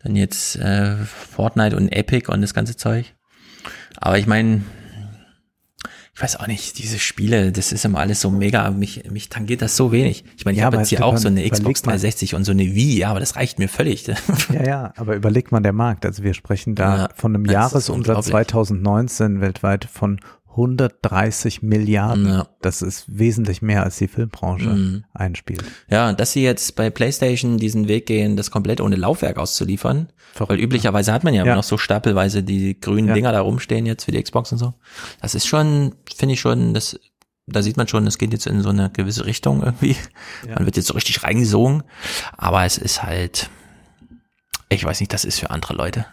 dann 0.00 0.14
jetzt 0.14 0.56
äh, 0.56 0.96
Fortnite 0.96 1.74
und 1.74 1.88
Epic 1.88 2.30
und 2.30 2.42
das 2.42 2.52
ganze 2.52 2.76
Zeug. 2.76 3.14
Aber 3.96 4.18
ich 4.18 4.26
meine, 4.26 4.62
ich 6.18 6.22
weiß 6.24 6.40
auch 6.40 6.48
nicht, 6.48 6.78
diese 6.78 6.98
Spiele, 6.98 7.52
das 7.52 7.70
ist 7.70 7.84
immer 7.84 8.00
alles 8.00 8.20
so 8.20 8.28
mega, 8.28 8.68
mich, 8.72 9.08
mich 9.08 9.28
tangiert 9.28 9.62
das 9.62 9.76
so 9.76 9.92
wenig. 9.92 10.24
Ich 10.36 10.44
meine, 10.44 10.56
ich 10.56 10.58
ja, 10.58 10.64
habe 10.64 10.78
jetzt 10.78 10.88
hier 10.88 11.04
auch 11.04 11.16
so 11.16 11.28
eine 11.28 11.48
Xbox 11.48 11.82
360 11.82 12.34
und 12.34 12.42
so 12.42 12.50
eine 12.50 12.74
Wii, 12.74 12.98
ja, 12.98 13.10
aber 13.10 13.20
das 13.20 13.36
reicht 13.36 13.60
mir 13.60 13.68
völlig. 13.68 14.04
Ja, 14.52 14.66
ja, 14.66 14.92
aber 14.96 15.14
überleg 15.14 15.52
mal 15.52 15.60
der 15.60 15.72
Markt. 15.72 16.04
Also 16.04 16.24
wir 16.24 16.34
sprechen 16.34 16.74
da 16.74 16.96
ja, 16.96 17.08
von 17.14 17.36
einem 17.36 17.44
Jahresumsatz 17.44 18.26
2019 18.26 19.40
weltweit 19.40 19.84
von 19.84 20.18
130 20.58 21.62
Milliarden. 21.62 22.26
Ja. 22.26 22.48
Das 22.60 22.82
ist 22.82 23.04
wesentlich 23.08 23.62
mehr, 23.62 23.84
als 23.84 23.98
die 23.98 24.08
Filmbranche 24.08 24.68
mhm. 24.68 25.04
einspielt. 25.14 25.64
Ja, 25.88 26.12
dass 26.12 26.32
sie 26.32 26.42
jetzt 26.42 26.74
bei 26.74 26.90
PlayStation 26.90 27.58
diesen 27.58 27.88
Weg 27.88 28.06
gehen, 28.06 28.36
das 28.36 28.50
komplett 28.50 28.80
ohne 28.80 28.96
Laufwerk 28.96 29.38
auszuliefern. 29.38 30.08
Verrückt, 30.32 30.50
weil 30.50 30.60
üblicherweise 30.60 31.12
hat 31.12 31.24
man 31.24 31.34
ja, 31.34 31.44
ja. 31.44 31.54
noch 31.54 31.62
so 31.62 31.78
stapelweise 31.78 32.42
die 32.42 32.78
grünen 32.78 33.08
ja. 33.08 33.14
Dinger 33.14 33.32
da 33.32 33.40
rumstehen 33.40 33.86
jetzt 33.86 34.04
für 34.04 34.12
die 34.12 34.22
Xbox 34.22 34.52
und 34.52 34.58
so. 34.58 34.74
Das 35.20 35.34
ist 35.34 35.46
schon, 35.46 35.94
finde 36.14 36.34
ich 36.34 36.40
schon, 36.40 36.74
das, 36.74 36.98
da 37.46 37.62
sieht 37.62 37.76
man 37.76 37.88
schon, 37.88 38.06
es 38.06 38.18
geht 38.18 38.32
jetzt 38.32 38.46
in 38.46 38.60
so 38.60 38.70
eine 38.70 38.90
gewisse 38.90 39.26
Richtung 39.26 39.62
irgendwie. 39.62 39.96
Man 40.46 40.66
wird 40.66 40.76
jetzt 40.76 40.88
so 40.88 40.94
richtig 40.94 41.22
reingesogen. 41.22 41.84
Aber 42.36 42.64
es 42.64 42.78
ist 42.78 43.02
halt, 43.04 43.48
ich 44.68 44.84
weiß 44.84 45.00
nicht, 45.00 45.12
das 45.12 45.24
ist 45.24 45.38
für 45.38 45.50
andere 45.50 45.74
Leute. 45.74 46.06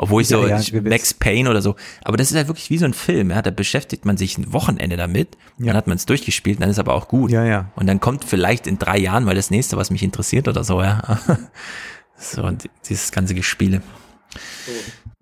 Obwohl 0.00 0.22
ich 0.22 0.28
so, 0.28 0.46
ja, 0.46 0.60
ja, 0.60 0.80
Max 0.80 1.12
Payne 1.12 1.50
oder 1.50 1.60
so. 1.60 1.74
Aber 2.04 2.16
das 2.16 2.30
ist 2.30 2.36
halt 2.36 2.46
wirklich 2.46 2.70
wie 2.70 2.78
so 2.78 2.84
ein 2.84 2.94
Film. 2.94 3.30
Ja, 3.30 3.42
da 3.42 3.50
beschäftigt 3.50 4.04
man 4.04 4.16
sich 4.16 4.38
ein 4.38 4.52
Wochenende 4.52 4.96
damit. 4.96 5.36
Ja. 5.58 5.66
Dann 5.66 5.76
hat 5.76 5.86
man 5.88 5.96
es 5.96 6.06
durchgespielt, 6.06 6.62
dann 6.62 6.70
ist 6.70 6.78
aber 6.78 6.94
auch 6.94 7.08
gut. 7.08 7.32
Ja, 7.32 7.44
ja. 7.44 7.72
Und 7.74 7.88
dann 7.88 7.98
kommt 7.98 8.24
vielleicht 8.24 8.68
in 8.68 8.78
drei 8.78 8.96
Jahren 8.96 9.24
mal 9.24 9.34
das 9.34 9.50
nächste, 9.50 9.76
was 9.76 9.90
mich 9.90 10.04
interessiert 10.04 10.46
oder 10.46 10.62
so, 10.62 10.80
ja. 10.80 11.18
so, 12.16 12.48
dieses 12.88 13.10
ganze 13.10 13.34
Gespiele. 13.34 13.82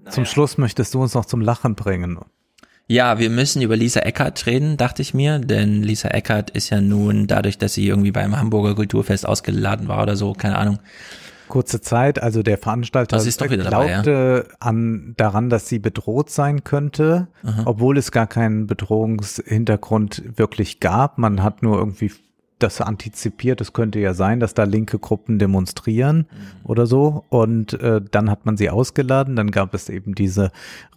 So. 0.05 0.10
Zum 0.10 0.24
Schluss 0.26 0.58
möchtest 0.58 0.92
du 0.92 1.02
uns 1.02 1.14
noch 1.14 1.24
zum 1.24 1.40
Lachen 1.40 1.74
bringen. 1.74 2.18
Ja, 2.86 3.18
wir 3.18 3.30
müssen 3.30 3.62
über 3.62 3.76
Lisa 3.76 4.00
Eckert 4.00 4.46
reden, 4.46 4.76
dachte 4.76 5.02
ich 5.02 5.14
mir, 5.14 5.40
denn 5.40 5.82
Lisa 5.82 6.08
Eckert 6.08 6.50
ist 6.50 6.70
ja 6.70 6.80
nun 6.80 7.26
dadurch, 7.26 7.58
dass 7.58 7.74
sie 7.74 7.88
irgendwie 7.88 8.12
beim 8.12 8.38
Hamburger 8.38 8.76
Kulturfest 8.76 9.26
ausgeladen 9.26 9.88
war 9.88 10.02
oder 10.02 10.16
so, 10.16 10.34
keine 10.34 10.56
Ahnung, 10.56 10.78
kurze 11.49 11.81
Zeit. 11.81 12.23
Also 12.23 12.42
der 12.42 12.58
Veranstalter 12.58 13.18
glaubte 13.18 13.65
dabei, 13.65 13.89
ja. 13.89 14.57
an, 14.60 15.15
daran, 15.16 15.50
dass 15.50 15.68
sie 15.68 15.78
bedroht 15.78 16.31
sein 16.31 16.65
könnte, 16.65 17.28
Aha. 17.42 17.62
obwohl 17.65 17.99
es 17.99 18.10
gar 18.10 18.26
keinen 18.26 18.66
Bedrohungshintergrund 18.66 20.23
wirklich 20.36 20.81
gab. 20.81 21.18
Man 21.18 21.42
hat 21.42 21.62
nur 21.62 21.78
irgendwie 21.78 22.10
das 22.59 22.81
antizipiert, 22.81 23.60
es 23.60 23.73
könnte 23.73 23.99
ja 23.99 24.15
sein, 24.15 24.41
dass 24.41 24.55
da 24.55 24.65
linke 24.65 24.99
Gruppen 24.99 25.39
demonstrieren 25.39 26.18
mhm. 26.18 26.65
oder 26.65 26.86
so. 26.86 27.25
Und 27.28 27.75
äh, 27.75 28.01
dann 28.10 28.31
hat 28.31 28.47
man 28.47 28.57
sie 28.57 28.70
ausgeladen. 28.70 29.36
Dann 29.36 29.51
gab 29.51 29.75
es 29.75 29.91
eben 29.91 30.15
diese 30.15 30.52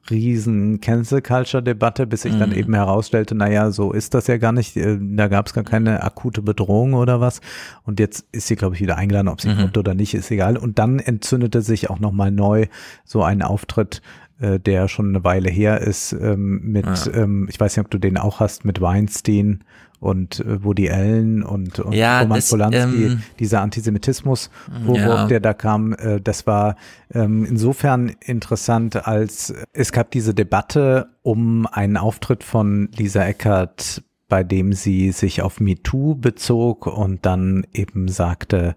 riesen 0.10 0.80
Cancel 0.80 1.22
Culture 1.22 1.62
Debatte, 1.62 2.08
bis 2.08 2.22
sich 2.22 2.34
mhm. 2.34 2.40
dann 2.40 2.52
eben 2.54 2.74
herausstellte, 2.74 3.36
naja, 3.36 3.72
so 3.72 3.92
ist 3.92 4.14
das 4.14 4.28
ja 4.28 4.38
gar 4.38 4.54
nicht. 4.54 4.78
Äh, 4.78 4.98
da 5.02 5.28
gab 5.28 5.48
es 5.48 5.54
gar 5.54 5.66
keine 5.66 6.02
akute 6.04 6.42
Bedrohung 6.42 6.94
oder 6.94 7.20
was. 7.20 7.42
Und 7.84 8.00
jetzt 8.00 8.26
ist 8.32 8.48
sie, 8.48 8.56
glaube 8.56 8.76
ich, 8.76 8.82
wieder 8.82 8.98
eingeladen, 8.98 9.28
ob 9.28 9.42
sie 9.42 9.50
mhm. 9.50 9.58
kommt 9.58 9.78
oder 9.78 9.94
nicht, 9.94 10.14
ist 10.14 10.32
egal. 10.32 10.56
Und 10.56 10.80
dann 10.80 11.00
entzündete 11.00 11.62
sich 11.62 11.90
auch 11.90 12.00
nochmal 12.00 12.32
neu 12.32 12.68
so 13.04 13.22
ein 13.22 13.42
Auftritt 13.42 14.02
äh, 14.40 14.58
der 14.58 14.88
schon 14.88 15.10
eine 15.10 15.26
Weile 15.26 15.50
her 15.50 15.82
ist, 15.82 16.14
ähm, 16.14 16.62
mit, 16.64 16.86
ja. 16.86 17.14
ähm, 17.14 17.48
ich 17.50 17.60
weiß 17.60 17.76
nicht, 17.76 17.86
ob 17.86 17.92
du 17.92 17.98
den 17.98 18.18
auch 18.18 18.40
hast, 18.40 18.64
mit 18.64 18.80
Weinstein 18.80 19.66
und 20.00 20.40
äh, 20.40 20.64
Woody 20.64 20.90
Allen 20.90 21.44
und, 21.44 21.80
und 21.80 21.94
ja, 21.94 22.22
Roman 22.22 22.38
das, 22.38 22.50
Polanski, 22.50 23.06
ähm, 23.06 23.24
dieser 23.40 23.61
Antisemitismus-Vorwurf, 23.61 24.98
ja. 24.98 25.28
der 25.28 25.40
da 25.40 25.53
kam, 25.53 25.94
äh, 25.94 26.22
das 26.22 26.48
war 26.48 26.76
ähm, 27.14 27.45
insofern 27.45 28.16
interessant, 28.22 29.08
als 29.08 29.53
es 29.74 29.92
gab 29.92 30.11
diese 30.11 30.34
Debatte 30.34 31.08
um 31.22 31.68
einen 31.68 31.98
Auftritt 31.98 32.44
von 32.44 32.90
Lisa 32.95 33.26
Eckert 33.26 34.03
bei 34.30 34.44
dem 34.44 34.74
sie 34.74 35.11
sich 35.11 35.42
auf 35.42 35.60
MeToo 35.60 36.16
bezog 36.16 36.86
und 36.86 37.26
dann 37.26 37.66
eben 37.74 38.08
sagte 38.08 38.76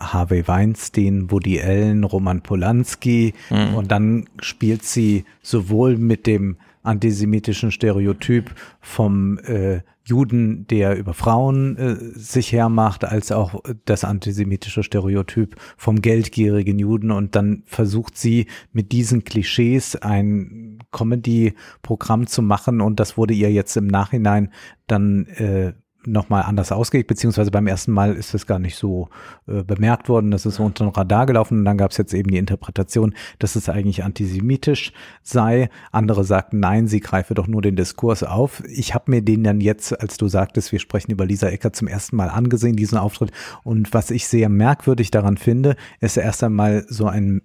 Harvey 0.00 0.46
Weinstein, 0.46 1.30
Woody 1.30 1.60
Allen, 1.60 2.04
Roman 2.04 2.40
Polanski 2.40 3.34
mhm. 3.50 3.74
und 3.74 3.90
dann 3.90 4.26
spielt 4.40 4.84
sie 4.84 5.24
sowohl 5.42 5.98
mit 5.98 6.28
dem 6.28 6.56
antisemitischen 6.82 7.70
Stereotyp 7.70 8.54
vom 8.80 9.38
äh, 9.38 9.80
Juden, 10.04 10.66
der 10.66 10.96
über 10.96 11.14
Frauen 11.14 11.76
äh, 11.76 11.96
sich 12.18 12.52
hermacht, 12.52 13.04
als 13.04 13.30
auch 13.30 13.62
das 13.84 14.04
antisemitische 14.04 14.82
Stereotyp 14.82 15.56
vom 15.76 16.02
geldgierigen 16.02 16.78
Juden. 16.78 17.12
Und 17.12 17.36
dann 17.36 17.62
versucht 17.66 18.18
sie 18.18 18.46
mit 18.72 18.90
diesen 18.92 19.22
Klischees 19.24 19.94
ein 19.96 20.78
Comedy-Programm 20.90 22.26
zu 22.26 22.42
machen. 22.42 22.80
Und 22.80 22.98
das 22.98 23.16
wurde 23.16 23.34
ihr 23.34 23.52
jetzt 23.52 23.76
im 23.76 23.86
Nachhinein 23.86 24.50
dann 24.88 25.26
äh, 25.26 25.74
nochmal 26.06 26.42
anders 26.42 26.72
ausgelegt, 26.72 27.08
beziehungsweise 27.08 27.50
beim 27.50 27.66
ersten 27.66 27.92
Mal 27.92 28.14
ist 28.14 28.34
das 28.34 28.46
gar 28.46 28.58
nicht 28.58 28.76
so 28.76 29.08
äh, 29.46 29.62
bemerkt 29.62 30.08
worden, 30.08 30.30
das 30.30 30.46
ist 30.46 30.56
so 30.56 30.64
unter 30.64 30.84
dem 30.84 30.90
Radar 30.90 31.26
gelaufen 31.26 31.58
und 31.58 31.64
dann 31.64 31.78
gab 31.78 31.90
es 31.90 31.96
jetzt 31.96 32.14
eben 32.14 32.30
die 32.30 32.38
Interpretation, 32.38 33.14
dass 33.38 33.56
es 33.56 33.68
eigentlich 33.68 34.04
antisemitisch 34.04 34.92
sei. 35.22 35.70
Andere 35.90 36.24
sagten, 36.24 36.60
nein, 36.60 36.86
sie 36.86 37.00
greife 37.00 37.34
doch 37.34 37.46
nur 37.46 37.62
den 37.62 37.76
Diskurs 37.76 38.22
auf. 38.22 38.62
Ich 38.68 38.94
habe 38.94 39.10
mir 39.10 39.22
den 39.22 39.44
dann 39.44 39.60
jetzt, 39.60 39.98
als 40.00 40.16
du 40.16 40.28
sagtest, 40.28 40.72
wir 40.72 40.78
sprechen 40.78 41.12
über 41.12 41.26
Lisa 41.26 41.48
Ecker 41.48 41.72
zum 41.72 41.88
ersten 41.88 42.16
Mal 42.16 42.30
angesehen, 42.30 42.76
diesen 42.76 42.98
Auftritt. 42.98 43.30
Und 43.64 43.92
was 43.94 44.10
ich 44.10 44.26
sehr 44.26 44.48
merkwürdig 44.48 45.10
daran 45.10 45.36
finde, 45.36 45.76
ist 46.00 46.16
erst 46.16 46.42
einmal 46.42 46.84
so 46.88 47.06
ein 47.06 47.42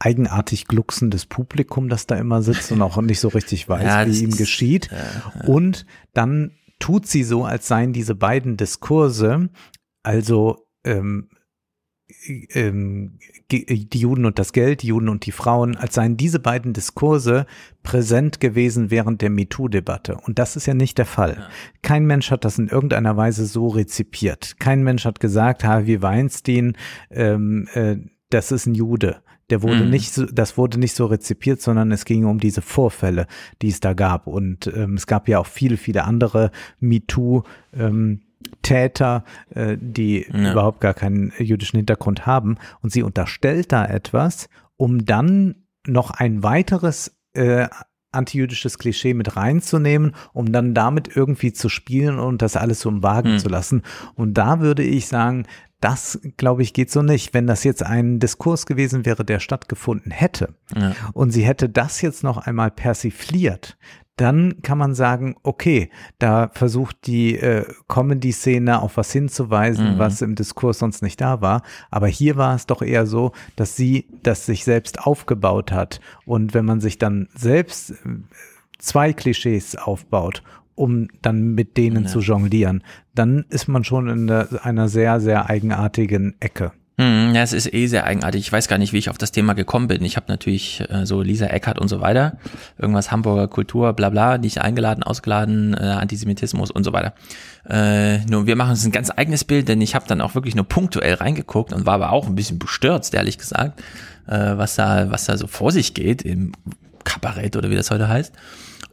eigenartig 0.00 0.66
glucksendes 0.66 1.26
Publikum, 1.26 1.88
das 1.90 2.06
da 2.06 2.16
immer 2.16 2.42
sitzt 2.42 2.72
und 2.72 2.80
auch 2.80 3.00
nicht 3.02 3.20
so 3.20 3.28
richtig 3.28 3.68
weiß, 3.68 3.84
ja, 3.84 4.06
wie 4.06 4.24
ihm 4.24 4.34
geschieht. 4.34 4.90
Äh, 4.90 5.46
und 5.46 5.84
dann 6.14 6.52
tut 6.80 7.06
sie 7.06 7.22
so, 7.22 7.44
als 7.44 7.68
seien 7.68 7.92
diese 7.92 8.16
beiden 8.16 8.56
Diskurse, 8.56 9.50
also 10.02 10.66
ähm, 10.84 11.28
ähm, 12.54 13.18
die 13.50 13.98
Juden 13.98 14.26
und 14.26 14.38
das 14.38 14.52
Geld, 14.52 14.82
die 14.82 14.88
Juden 14.88 15.08
und 15.08 15.26
die 15.26 15.32
Frauen, 15.32 15.76
als 15.76 15.94
seien 15.94 16.16
diese 16.16 16.40
beiden 16.40 16.72
Diskurse 16.72 17.46
präsent 17.82 18.40
gewesen 18.40 18.90
während 18.90 19.22
der 19.22 19.30
MeToo-Debatte. 19.30 20.16
Und 20.16 20.38
das 20.38 20.56
ist 20.56 20.66
ja 20.66 20.74
nicht 20.74 20.98
der 20.98 21.06
Fall. 21.06 21.36
Ja. 21.38 21.48
Kein 21.82 22.06
Mensch 22.06 22.30
hat 22.30 22.44
das 22.44 22.58
in 22.58 22.68
irgendeiner 22.68 23.16
Weise 23.16 23.46
so 23.46 23.68
rezipiert. 23.68 24.56
Kein 24.58 24.82
Mensch 24.82 25.04
hat 25.04 25.20
gesagt, 25.20 25.64
Harvey 25.64 26.02
Weinstein, 26.02 26.76
ähm, 27.10 27.68
äh, 27.74 27.96
das 28.30 28.52
ist 28.52 28.66
ein 28.66 28.74
Jude. 28.74 29.22
Der 29.50 29.62
wurde 29.62 29.84
mhm. 29.84 29.90
nicht 29.90 30.12
so, 30.12 30.26
das 30.26 30.56
wurde 30.56 30.78
nicht 30.78 30.94
so 30.94 31.06
rezipiert, 31.06 31.60
sondern 31.60 31.92
es 31.92 32.04
ging 32.04 32.24
um 32.24 32.38
diese 32.38 32.62
Vorfälle, 32.62 33.26
die 33.62 33.68
es 33.68 33.80
da 33.80 33.92
gab. 33.92 34.26
Und 34.26 34.66
ähm, 34.68 34.94
es 34.94 35.06
gab 35.06 35.28
ja 35.28 35.38
auch 35.38 35.46
viele, 35.46 35.76
viele 35.76 36.04
andere 36.04 36.50
MeToo, 36.80 37.42
ähm, 37.74 38.20
Täter, 38.62 39.24
äh, 39.50 39.76
die 39.80 40.26
ja. 40.32 40.52
überhaupt 40.52 40.80
gar 40.80 40.94
keinen 40.94 41.32
jüdischen 41.38 41.76
Hintergrund 41.76 42.26
haben. 42.26 42.56
Und 42.82 42.92
sie 42.92 43.02
unterstellt 43.02 43.72
da 43.72 43.84
etwas, 43.84 44.48
um 44.76 45.04
dann 45.04 45.56
noch 45.86 46.10
ein 46.10 46.42
weiteres 46.42 47.16
äh, 47.34 47.68
antijüdisches 48.12 48.78
Klischee 48.78 49.14
mit 49.14 49.36
reinzunehmen, 49.36 50.14
um 50.32 50.50
dann 50.52 50.74
damit 50.74 51.14
irgendwie 51.14 51.52
zu 51.52 51.68
spielen 51.68 52.18
und 52.18 52.42
das 52.42 52.56
alles 52.56 52.80
so 52.80 52.88
im 52.88 53.02
Wagen 53.02 53.32
hm. 53.32 53.38
zu 53.38 53.48
lassen. 53.48 53.82
Und 54.14 54.34
da 54.34 54.60
würde 54.60 54.82
ich 54.82 55.06
sagen, 55.06 55.46
das, 55.80 56.20
glaube 56.36 56.62
ich, 56.62 56.72
geht 56.72 56.90
so 56.90 57.02
nicht. 57.02 57.32
Wenn 57.34 57.46
das 57.46 57.64
jetzt 57.64 57.82
ein 57.82 58.18
Diskurs 58.18 58.66
gewesen 58.66 59.06
wäre, 59.06 59.24
der 59.24 59.40
stattgefunden 59.40 60.12
hätte 60.12 60.54
ja. 60.76 60.94
und 61.12 61.30
sie 61.30 61.42
hätte 61.42 61.68
das 61.68 62.02
jetzt 62.02 62.22
noch 62.22 62.38
einmal 62.38 62.70
persifliert, 62.70 63.76
dann 64.20 64.60
kann 64.60 64.76
man 64.76 64.94
sagen, 64.94 65.36
okay, 65.44 65.88
da 66.18 66.50
versucht 66.52 67.06
die 67.06 67.36
äh, 67.36 67.64
Comedy-Szene 67.88 68.82
auf 68.82 68.98
was 68.98 69.10
hinzuweisen, 69.12 69.94
mhm. 69.94 69.98
was 69.98 70.20
im 70.20 70.34
Diskurs 70.34 70.80
sonst 70.80 71.02
nicht 71.02 71.22
da 71.22 71.40
war. 71.40 71.62
Aber 71.90 72.06
hier 72.06 72.36
war 72.36 72.54
es 72.54 72.66
doch 72.66 72.82
eher 72.82 73.06
so, 73.06 73.32
dass 73.56 73.76
sie 73.76 74.08
das 74.22 74.44
sich 74.44 74.64
selbst 74.64 75.00
aufgebaut 75.00 75.72
hat. 75.72 76.00
Und 76.26 76.52
wenn 76.52 76.66
man 76.66 76.80
sich 76.80 76.98
dann 76.98 77.28
selbst 77.34 77.92
äh, 77.92 77.94
zwei 78.78 79.14
Klischees 79.14 79.76
aufbaut 79.76 80.42
um 80.80 81.08
dann 81.20 81.54
mit 81.54 81.76
denen 81.76 82.04
ja. 82.04 82.08
zu 82.08 82.20
jonglieren, 82.20 82.82
dann 83.14 83.44
ist 83.50 83.68
man 83.68 83.84
schon 83.84 84.08
in 84.08 84.26
der, 84.26 84.48
einer 84.62 84.88
sehr, 84.88 85.20
sehr 85.20 85.50
eigenartigen 85.50 86.36
Ecke. 86.40 86.72
Hm, 86.96 87.34
ja, 87.34 87.42
es 87.42 87.52
ist 87.52 87.72
eh 87.72 87.86
sehr 87.86 88.04
eigenartig. 88.04 88.40
Ich 88.40 88.52
weiß 88.52 88.66
gar 88.66 88.78
nicht, 88.78 88.94
wie 88.94 88.98
ich 88.98 89.10
auf 89.10 89.18
das 89.18 89.30
Thema 89.30 89.52
gekommen 89.52 89.88
bin. 89.88 90.02
Ich 90.04 90.16
habe 90.16 90.26
natürlich 90.28 90.82
äh, 90.88 91.04
so 91.04 91.20
Lisa 91.20 91.46
Eckert 91.46 91.78
und 91.78 91.88
so 91.88 92.00
weiter, 92.00 92.38
irgendwas 92.78 93.10
Hamburger 93.10 93.48
Kultur, 93.48 93.92
bla 93.92 94.08
bla, 94.08 94.38
nicht 94.38 94.62
eingeladen, 94.62 95.02
ausgeladen, 95.02 95.74
äh, 95.74 95.82
Antisemitismus 95.82 96.70
und 96.70 96.84
so 96.84 96.94
weiter. 96.94 97.12
Äh, 97.68 98.24
nur 98.24 98.46
wir 98.46 98.56
machen 98.56 98.70
uns 98.70 98.84
ein 98.84 98.92
ganz 98.92 99.10
eigenes 99.14 99.44
Bild, 99.44 99.68
denn 99.68 99.82
ich 99.82 99.94
habe 99.94 100.06
dann 100.08 100.22
auch 100.22 100.34
wirklich 100.34 100.54
nur 100.54 100.66
punktuell 100.66 101.14
reingeguckt 101.14 101.74
und 101.74 101.84
war 101.84 101.94
aber 101.94 102.12
auch 102.12 102.26
ein 102.26 102.34
bisschen 102.34 102.58
bestürzt, 102.58 103.14
ehrlich 103.14 103.36
gesagt, 103.36 103.80
äh, 104.26 104.56
was 104.56 104.76
da, 104.76 105.10
was 105.10 105.26
da 105.26 105.36
so 105.36 105.46
vor 105.46 105.72
sich 105.72 105.92
geht 105.92 106.22
im 106.22 106.52
Kabarett 107.04 107.56
oder 107.56 107.70
wie 107.70 107.76
das 107.76 107.90
heute 107.90 108.08
heißt. 108.08 108.34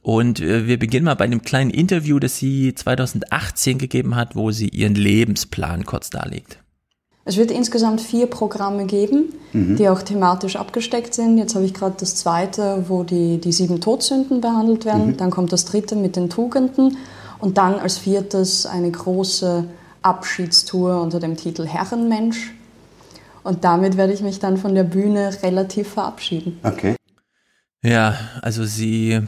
Und 0.08 0.40
äh, 0.40 0.68
wir 0.68 0.80
beginnen 0.80 1.04
mal 1.04 1.16
bei 1.16 1.26
einem 1.26 1.42
kleinen 1.42 1.70
Interview, 1.70 2.18
das 2.18 2.38
sie 2.38 2.74
2018 2.74 3.78
gegeben 3.78 4.16
hat, 4.16 4.38
wo 4.38 4.52
sie 4.52 4.70
ihren 4.70 4.96
Lebensplan 4.96 5.86
kurz 5.86 6.10
darlegt. 6.10 6.60
Es 7.26 7.36
wird 7.36 7.52
insgesamt 7.52 8.00
vier 8.00 8.28
Programme 8.28 8.86
geben, 8.86 9.34
mhm. 9.52 9.76
die 9.76 9.90
auch 9.90 10.02
thematisch 10.02 10.56
abgesteckt 10.56 11.14
sind. 11.14 11.38
Jetzt 11.38 11.56
habe 11.56 11.66
ich 11.66 11.74
gerade 11.74 11.98
das 12.00 12.16
zweite, 12.16 12.86
wo 12.88 13.04
die, 13.04 13.42
die 13.42 13.52
sieben 13.52 13.82
Todsünden 13.82 14.40
behandelt 14.40 14.86
werden. 14.86 15.08
Mhm. 15.08 15.18
Dann 15.18 15.30
kommt 15.30 15.52
das 15.52 15.66
dritte 15.66 15.98
mit 15.98 16.16
den 16.16 16.30
Tugenden. 16.30 16.96
Und 17.40 17.58
dann 17.58 17.74
als 17.78 17.98
viertes 17.98 18.66
eine 18.66 18.90
große 18.90 19.66
Abschiedstour 20.04 21.02
unter 21.02 21.20
dem 21.20 21.36
Titel 21.36 21.66
Herrenmensch. 21.66 22.54
Und 23.44 23.66
damit 23.66 23.98
werde 23.98 24.14
ich 24.14 24.22
mich 24.22 24.40
dann 24.40 24.56
von 24.56 24.74
der 24.74 24.86
Bühne 24.86 25.32
relativ 25.44 25.90
verabschieden. 25.90 26.62
Okay. 26.64 26.96
Ja, 27.84 28.16
also 28.42 28.64
sie 28.64 29.28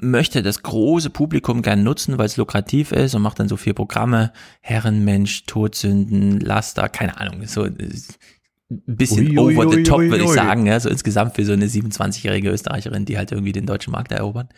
möchte 0.00 0.42
das 0.42 0.62
große 0.62 1.10
Publikum 1.10 1.62
gern 1.62 1.82
nutzen, 1.82 2.18
weil 2.18 2.26
es 2.26 2.36
lukrativ 2.36 2.92
ist 2.92 3.14
und 3.14 3.22
macht 3.22 3.38
dann 3.38 3.48
so 3.48 3.56
vier 3.56 3.74
Programme. 3.74 4.32
Herrenmensch, 4.60 5.44
Todsünden, 5.46 6.40
Laster, 6.40 6.88
keine 6.88 7.20
Ahnung, 7.20 7.46
so 7.46 7.64
ein 7.64 7.76
bisschen 8.86 9.36
ui, 9.36 9.56
over 9.56 9.66
ui, 9.66 9.76
the 9.76 9.82
top, 9.82 9.98
ui, 9.98 10.10
würde 10.10 10.24
ich 10.24 10.30
sagen, 10.30 10.66
ja, 10.66 10.78
so 10.78 10.88
insgesamt 10.88 11.34
für 11.34 11.44
so 11.44 11.52
eine 11.52 11.66
27-jährige 11.66 12.50
Österreicherin, 12.50 13.04
die 13.04 13.18
halt 13.18 13.32
irgendwie 13.32 13.50
den 13.50 13.66
deutschen 13.66 13.90
Markt 13.90 14.12
erobert. 14.12 14.48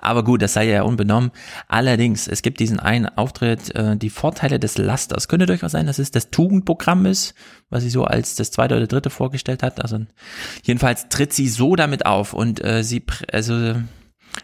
Aber 0.00 0.24
gut, 0.24 0.42
das 0.42 0.54
sei 0.54 0.68
ja 0.68 0.82
unbenommen. 0.82 1.30
Allerdings, 1.68 2.26
es 2.26 2.42
gibt 2.42 2.58
diesen 2.58 2.80
einen 2.80 3.06
Auftritt, 3.06 3.72
äh, 3.76 3.96
die 3.96 4.10
Vorteile 4.10 4.58
des 4.58 4.78
Lasters. 4.78 5.28
Könnte 5.28 5.46
durchaus 5.46 5.72
sein, 5.72 5.86
dass 5.86 6.00
es 6.00 6.10
das 6.10 6.30
Tugendprogramm 6.30 7.06
ist, 7.06 7.34
was 7.70 7.84
sie 7.84 7.90
so 7.90 8.04
als 8.04 8.34
das 8.34 8.50
zweite 8.50 8.76
oder 8.76 8.88
dritte 8.88 9.10
vorgestellt 9.10 9.62
hat. 9.62 9.80
Also 9.80 10.00
jedenfalls 10.64 11.08
tritt 11.08 11.32
sie 11.32 11.48
so 11.48 11.76
damit 11.76 12.04
auf 12.04 12.32
und 12.34 12.64
äh, 12.64 12.82
sie, 12.82 13.04
also 13.30 13.76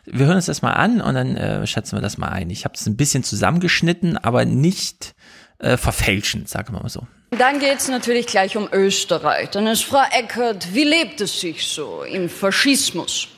wir 0.04 0.26
hören 0.26 0.36
uns 0.36 0.46
das 0.46 0.62
mal 0.62 0.72
an 0.72 1.00
und 1.00 1.14
dann 1.14 1.36
äh, 1.36 1.66
schätzen 1.66 1.96
wir 1.96 2.02
das 2.02 2.18
mal 2.18 2.28
ein. 2.28 2.50
Ich 2.50 2.64
habe 2.64 2.74
es 2.74 2.86
ein 2.86 2.96
bisschen 2.96 3.24
zusammengeschnitten, 3.24 4.16
aber 4.16 4.44
nicht 4.44 5.14
äh, 5.58 5.76
verfälschend, 5.76 6.48
sagen 6.48 6.74
wir 6.74 6.82
mal 6.82 6.88
so. 6.88 7.06
Dann 7.30 7.58
geht 7.58 7.78
es 7.78 7.88
natürlich 7.88 8.26
gleich 8.26 8.56
um 8.56 8.68
Österreich. 8.72 9.50
Dann 9.50 9.66
ist 9.66 9.84
Frau 9.84 10.02
Eckert, 10.12 10.74
wie 10.74 10.84
lebt 10.84 11.20
es 11.20 11.40
sich 11.40 11.66
so 11.66 12.02
im 12.02 12.28
Faschismus? 12.28 13.28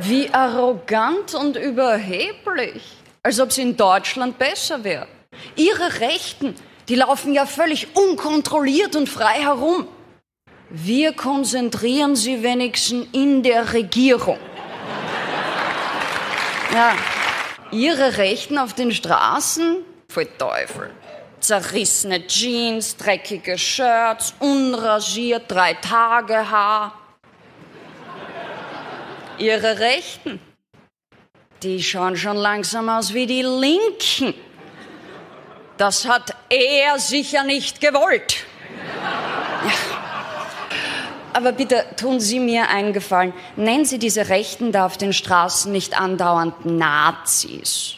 Wie 0.00 0.32
arrogant 0.32 1.34
und 1.34 1.56
überheblich, 1.56 2.82
als 3.22 3.40
ob 3.40 3.50
es 3.50 3.58
in 3.58 3.76
Deutschland 3.76 4.38
besser 4.38 4.84
wäre. 4.84 5.08
Ihre 5.56 6.00
Rechten, 6.00 6.54
die 6.88 6.94
laufen 6.94 7.34
ja 7.34 7.44
völlig 7.44 7.88
unkontrolliert 7.94 8.96
und 8.96 9.08
frei 9.08 9.40
herum. 9.40 9.86
Wir 10.70 11.12
konzentrieren 11.12 12.14
sie 12.14 12.44
wenigstens 12.44 13.08
in 13.12 13.42
der 13.42 13.72
Regierung. 13.72 14.38
Ja, 16.72 16.94
ihre 17.72 18.16
Rechten 18.16 18.56
auf 18.56 18.74
den 18.74 18.92
Straßen? 18.92 19.78
Voll 20.08 20.28
Teufel. 20.38 20.94
Zerrissene 21.40 22.24
Jeans, 22.28 22.96
dreckige 22.96 23.58
Shirts, 23.58 24.32
unrasiert, 24.38 25.50
drei 25.50 25.74
Tage 25.74 26.48
Haar. 26.48 26.94
Ihre 29.38 29.80
Rechten? 29.80 30.40
Die 31.64 31.82
schauen 31.82 32.16
schon 32.16 32.36
langsam 32.36 32.88
aus 32.88 33.12
wie 33.12 33.26
die 33.26 33.42
Linken. 33.42 34.34
Das 35.78 36.06
hat 36.06 36.36
er 36.48 37.00
sicher 37.00 37.42
nicht 37.42 37.80
gewollt. 37.80 38.44
Ja. 39.64 39.99
Aber 41.32 41.52
bitte 41.52 41.84
tun 41.96 42.20
Sie 42.20 42.40
mir 42.40 42.68
einen 42.68 42.92
Gefallen. 42.92 43.32
Nennen 43.56 43.84
Sie 43.84 43.98
diese 43.98 44.28
Rechten 44.28 44.72
da 44.72 44.86
auf 44.86 44.96
den 44.96 45.12
Straßen 45.12 45.70
nicht 45.70 46.00
andauernd 46.00 46.64
Nazis. 46.64 47.96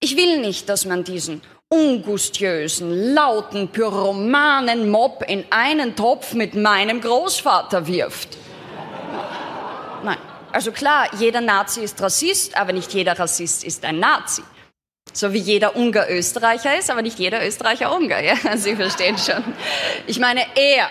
Ich 0.00 0.16
will 0.16 0.40
nicht, 0.40 0.68
dass 0.68 0.84
man 0.84 1.04
diesen 1.04 1.42
ungustiösen, 1.68 3.14
lauten, 3.14 3.68
pyromanen 3.68 4.90
Mob 4.90 5.24
in 5.26 5.44
einen 5.50 5.96
Topf 5.96 6.34
mit 6.34 6.54
meinem 6.54 7.00
Großvater 7.00 7.86
wirft. 7.86 8.36
Nein. 10.04 10.18
Also 10.52 10.70
klar, 10.70 11.08
jeder 11.18 11.40
Nazi 11.40 11.82
ist 11.82 12.00
Rassist, 12.00 12.56
aber 12.56 12.72
nicht 12.72 12.92
jeder 12.92 13.18
Rassist 13.18 13.64
ist 13.64 13.84
ein 13.84 13.98
Nazi. 13.98 14.42
So 15.12 15.32
wie 15.32 15.38
jeder 15.38 15.74
Ungar 15.74 16.08
Österreicher 16.08 16.78
ist, 16.78 16.90
aber 16.90 17.02
nicht 17.02 17.18
jeder 17.18 17.44
Österreicher 17.44 17.94
Ungar. 17.94 18.22
Ja? 18.22 18.36
Sie 18.56 18.76
verstehen 18.76 19.18
schon. 19.18 19.42
Ich 20.06 20.18
meine, 20.18 20.42
er 20.54 20.88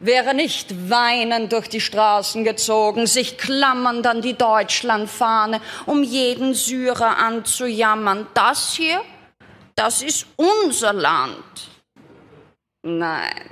wäre 0.00 0.34
nicht 0.34 0.90
weinend 0.90 1.52
durch 1.52 1.68
die 1.68 1.80
Straßen 1.80 2.44
gezogen, 2.44 3.06
sich 3.06 3.38
klammernd 3.38 4.06
an 4.06 4.22
die 4.22 4.34
Deutschlandfahne, 4.34 5.60
um 5.86 6.02
jeden 6.02 6.54
Syrer 6.54 7.18
anzujammern. 7.18 8.26
Das 8.34 8.74
hier, 8.74 9.00
das 9.74 10.02
ist 10.02 10.26
unser 10.36 10.92
Land. 10.92 11.68
Nein, 12.82 13.50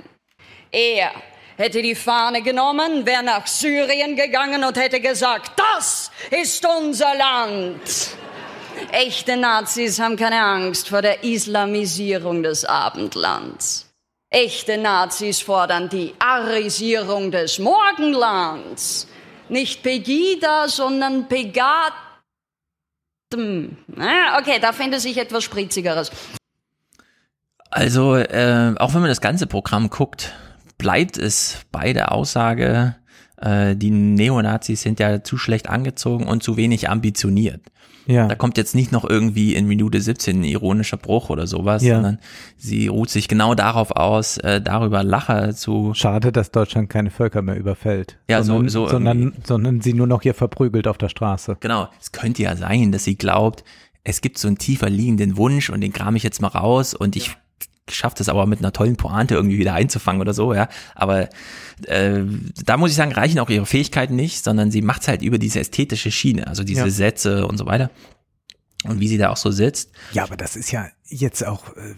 er 0.71 1.11
hätte 1.57 1.81
die 1.81 1.95
Fahne 1.95 2.41
genommen, 2.41 3.05
wäre 3.05 3.23
nach 3.23 3.47
Syrien 3.47 4.15
gegangen 4.15 4.63
und 4.63 4.77
hätte 4.77 4.99
gesagt, 4.99 5.51
das 5.57 6.11
ist 6.31 6.65
unser 6.65 7.15
Land. 7.15 7.81
Echte 8.91 9.37
Nazis 9.37 9.99
haben 9.99 10.17
keine 10.17 10.41
Angst 10.41 10.89
vor 10.89 11.01
der 11.01 11.23
Islamisierung 11.23 12.43
des 12.43 12.65
Abendlands. 12.65 13.84
Echte 14.35 14.77
Nazis 14.77 15.39
fordern 15.39 15.87
die 15.87 16.13
Arisierung 16.19 17.31
des 17.31 17.57
Morgenlands. 17.57 19.07
Nicht 19.47 19.81
Pegida, 19.81 20.67
sondern 20.67 21.29
Pegat. 21.29 21.93
Okay, 23.33 24.59
da 24.59 24.73
fände 24.73 24.99
sich 24.99 25.17
etwas 25.17 25.45
Spritzigeres. 25.45 26.11
Also, 27.71 28.17
äh, 28.17 28.75
auch 28.77 28.93
wenn 28.93 28.99
man 28.99 29.09
das 29.09 29.21
ganze 29.21 29.47
Programm 29.47 29.89
guckt, 29.89 30.33
bleibt 30.77 31.17
es 31.17 31.59
bei 31.71 31.93
der 31.93 32.11
Aussage, 32.11 32.97
äh, 33.37 33.77
die 33.77 33.91
Neonazis 33.91 34.81
sind 34.81 34.99
ja 34.99 35.23
zu 35.23 35.37
schlecht 35.37 35.69
angezogen 35.69 36.27
und 36.27 36.43
zu 36.43 36.57
wenig 36.57 36.89
ambitioniert. 36.89 37.61
Ja. 38.07 38.27
Da 38.27 38.35
kommt 38.35 38.57
jetzt 38.57 38.75
nicht 38.75 38.91
noch 38.91 39.07
irgendwie 39.07 39.55
in 39.55 39.67
Minute 39.67 39.99
17 39.99 40.41
ein 40.41 40.43
ironischer 40.43 40.97
Bruch 40.97 41.29
oder 41.29 41.47
sowas, 41.47 41.83
ja. 41.83 41.95
sondern 41.95 42.19
sie 42.57 42.87
ruht 42.87 43.09
sich 43.09 43.27
genau 43.27 43.55
darauf 43.55 43.91
aus, 43.91 44.37
äh, 44.37 44.61
darüber 44.61 45.03
Lacher 45.03 45.55
zu. 45.55 45.93
Schade, 45.93 46.31
dass 46.31 46.51
Deutschland 46.51 46.89
keine 46.89 47.09
Völker 47.09 47.41
mehr 47.41 47.57
überfällt. 47.57 48.17
Ja, 48.27 48.43
sondern, 48.43 48.69
so, 48.69 48.85
so 48.85 48.91
sondern, 48.91 49.33
sondern 49.43 49.81
sie 49.81 49.93
nur 49.93 50.07
noch 50.07 50.21
hier 50.21 50.33
verprügelt 50.33 50.87
auf 50.87 50.97
der 50.97 51.09
Straße. 51.09 51.57
Genau. 51.59 51.89
Es 51.99 52.11
könnte 52.11 52.43
ja 52.43 52.55
sein, 52.55 52.91
dass 52.91 53.03
sie 53.03 53.17
glaubt, 53.17 53.63
es 54.03 54.21
gibt 54.21 54.37
so 54.37 54.47
einen 54.47 54.57
tiefer 54.57 54.89
liegenden 54.89 55.35
Wunsch 55.35 55.69
und 55.69 55.81
den 55.81 55.91
kram 55.91 56.15
ich 56.15 56.23
jetzt 56.23 56.41
mal 56.41 56.49
raus 56.49 56.93
und 56.93 57.15
ich 57.15 57.35
schafft 57.89 58.19
es 58.19 58.29
aber 58.29 58.45
mit 58.45 58.59
einer 58.59 58.73
tollen 58.73 58.95
Pointe 58.95 59.35
irgendwie 59.35 59.57
wieder 59.57 59.73
einzufangen 59.73 60.21
oder 60.21 60.33
so, 60.33 60.53
ja. 60.53 60.67
Aber 60.95 61.29
äh, 61.85 62.21
da 62.65 62.77
muss 62.77 62.91
ich 62.91 62.95
sagen, 62.95 63.11
reichen 63.11 63.39
auch 63.39 63.49
ihre 63.49 63.65
Fähigkeiten 63.65 64.15
nicht, 64.15 64.43
sondern 64.43 64.71
sie 64.71 64.81
macht 64.81 65.03
es 65.03 65.07
halt 65.07 65.21
über 65.21 65.37
diese 65.37 65.59
ästhetische 65.59 66.11
Schiene, 66.11 66.47
also 66.47 66.63
diese 66.63 66.81
ja. 66.81 66.89
Sätze 66.89 67.47
und 67.47 67.57
so 67.57 67.65
weiter. 67.65 67.91
Und 68.83 68.99
wie 68.99 69.07
sie 69.07 69.17
da 69.17 69.29
auch 69.29 69.37
so 69.37 69.51
sitzt. 69.51 69.91
Ja, 70.13 70.23
aber 70.23 70.37
das 70.37 70.55
ist 70.55 70.71
ja 70.71 70.87
jetzt 71.05 71.45
auch 71.45 71.75
äh, 71.75 71.95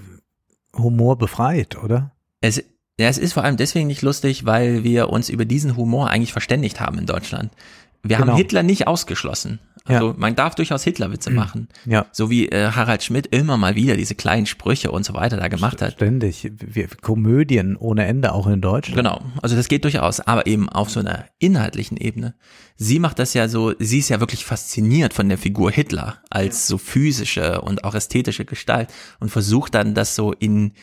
Humor 0.73 1.17
befreit, 1.17 1.81
oder? 1.81 2.11
Es, 2.41 2.57
ja, 2.99 3.07
es 3.07 3.17
ist 3.17 3.33
vor 3.33 3.43
allem 3.43 3.57
deswegen 3.57 3.87
nicht 3.87 4.01
lustig, 4.01 4.45
weil 4.45 4.83
wir 4.83 5.09
uns 5.09 5.29
über 5.29 5.45
diesen 5.45 5.75
Humor 5.75 6.09
eigentlich 6.09 6.31
verständigt 6.31 6.79
haben 6.79 6.97
in 6.97 7.05
Deutschland. 7.05 7.51
Wir 8.03 8.17
genau. 8.17 8.31
haben 8.31 8.37
Hitler 8.37 8.63
nicht 8.63 8.87
ausgeschlossen. 8.87 9.59
Also 9.87 10.07
ja. 10.07 10.15
man 10.17 10.35
darf 10.35 10.55
durchaus 10.55 10.83
Hitlerwitze 10.83 11.29
mhm. 11.29 11.35
machen. 11.35 11.67
Ja. 11.85 12.05
So 12.11 12.29
wie 12.29 12.49
äh, 12.49 12.71
Harald 12.71 13.03
Schmidt 13.03 13.27
immer 13.27 13.57
mal 13.57 13.75
wieder 13.75 13.95
diese 13.95 14.15
kleinen 14.15 14.45
Sprüche 14.45 14.91
und 14.91 15.05
so 15.05 15.13
weiter 15.13 15.37
da 15.37 15.47
gemacht 15.47 15.81
hat. 15.81 15.93
Ständig. 15.93 16.51
Wir, 16.57 16.87
Komödien 17.01 17.77
ohne 17.77 18.05
Ende, 18.05 18.33
auch 18.33 18.47
in 18.47 18.61
Deutschland. 18.61 18.97
Genau. 18.97 19.21
Also 19.41 19.55
das 19.55 19.67
geht 19.67 19.83
durchaus, 19.83 20.19
aber 20.19 20.47
eben 20.47 20.69
auf 20.69 20.89
so 20.89 20.99
einer 20.99 21.25
inhaltlichen 21.39 21.97
Ebene. 21.97 22.35
Sie 22.75 22.99
macht 22.99 23.19
das 23.19 23.33
ja 23.33 23.47
so, 23.47 23.73
sie 23.79 23.99
ist 23.99 24.09
ja 24.09 24.19
wirklich 24.19 24.45
fasziniert 24.45 25.13
von 25.13 25.29
der 25.29 25.37
Figur 25.37 25.71
Hitler 25.71 26.17
als 26.29 26.67
so 26.67 26.77
physische 26.77 27.61
und 27.61 27.83
auch 27.83 27.95
ästhetische 27.95 28.45
Gestalt 28.45 28.89
und 29.19 29.29
versucht 29.29 29.73
dann 29.73 29.93
das 29.93 30.15
so 30.15 30.33
in 30.33 30.73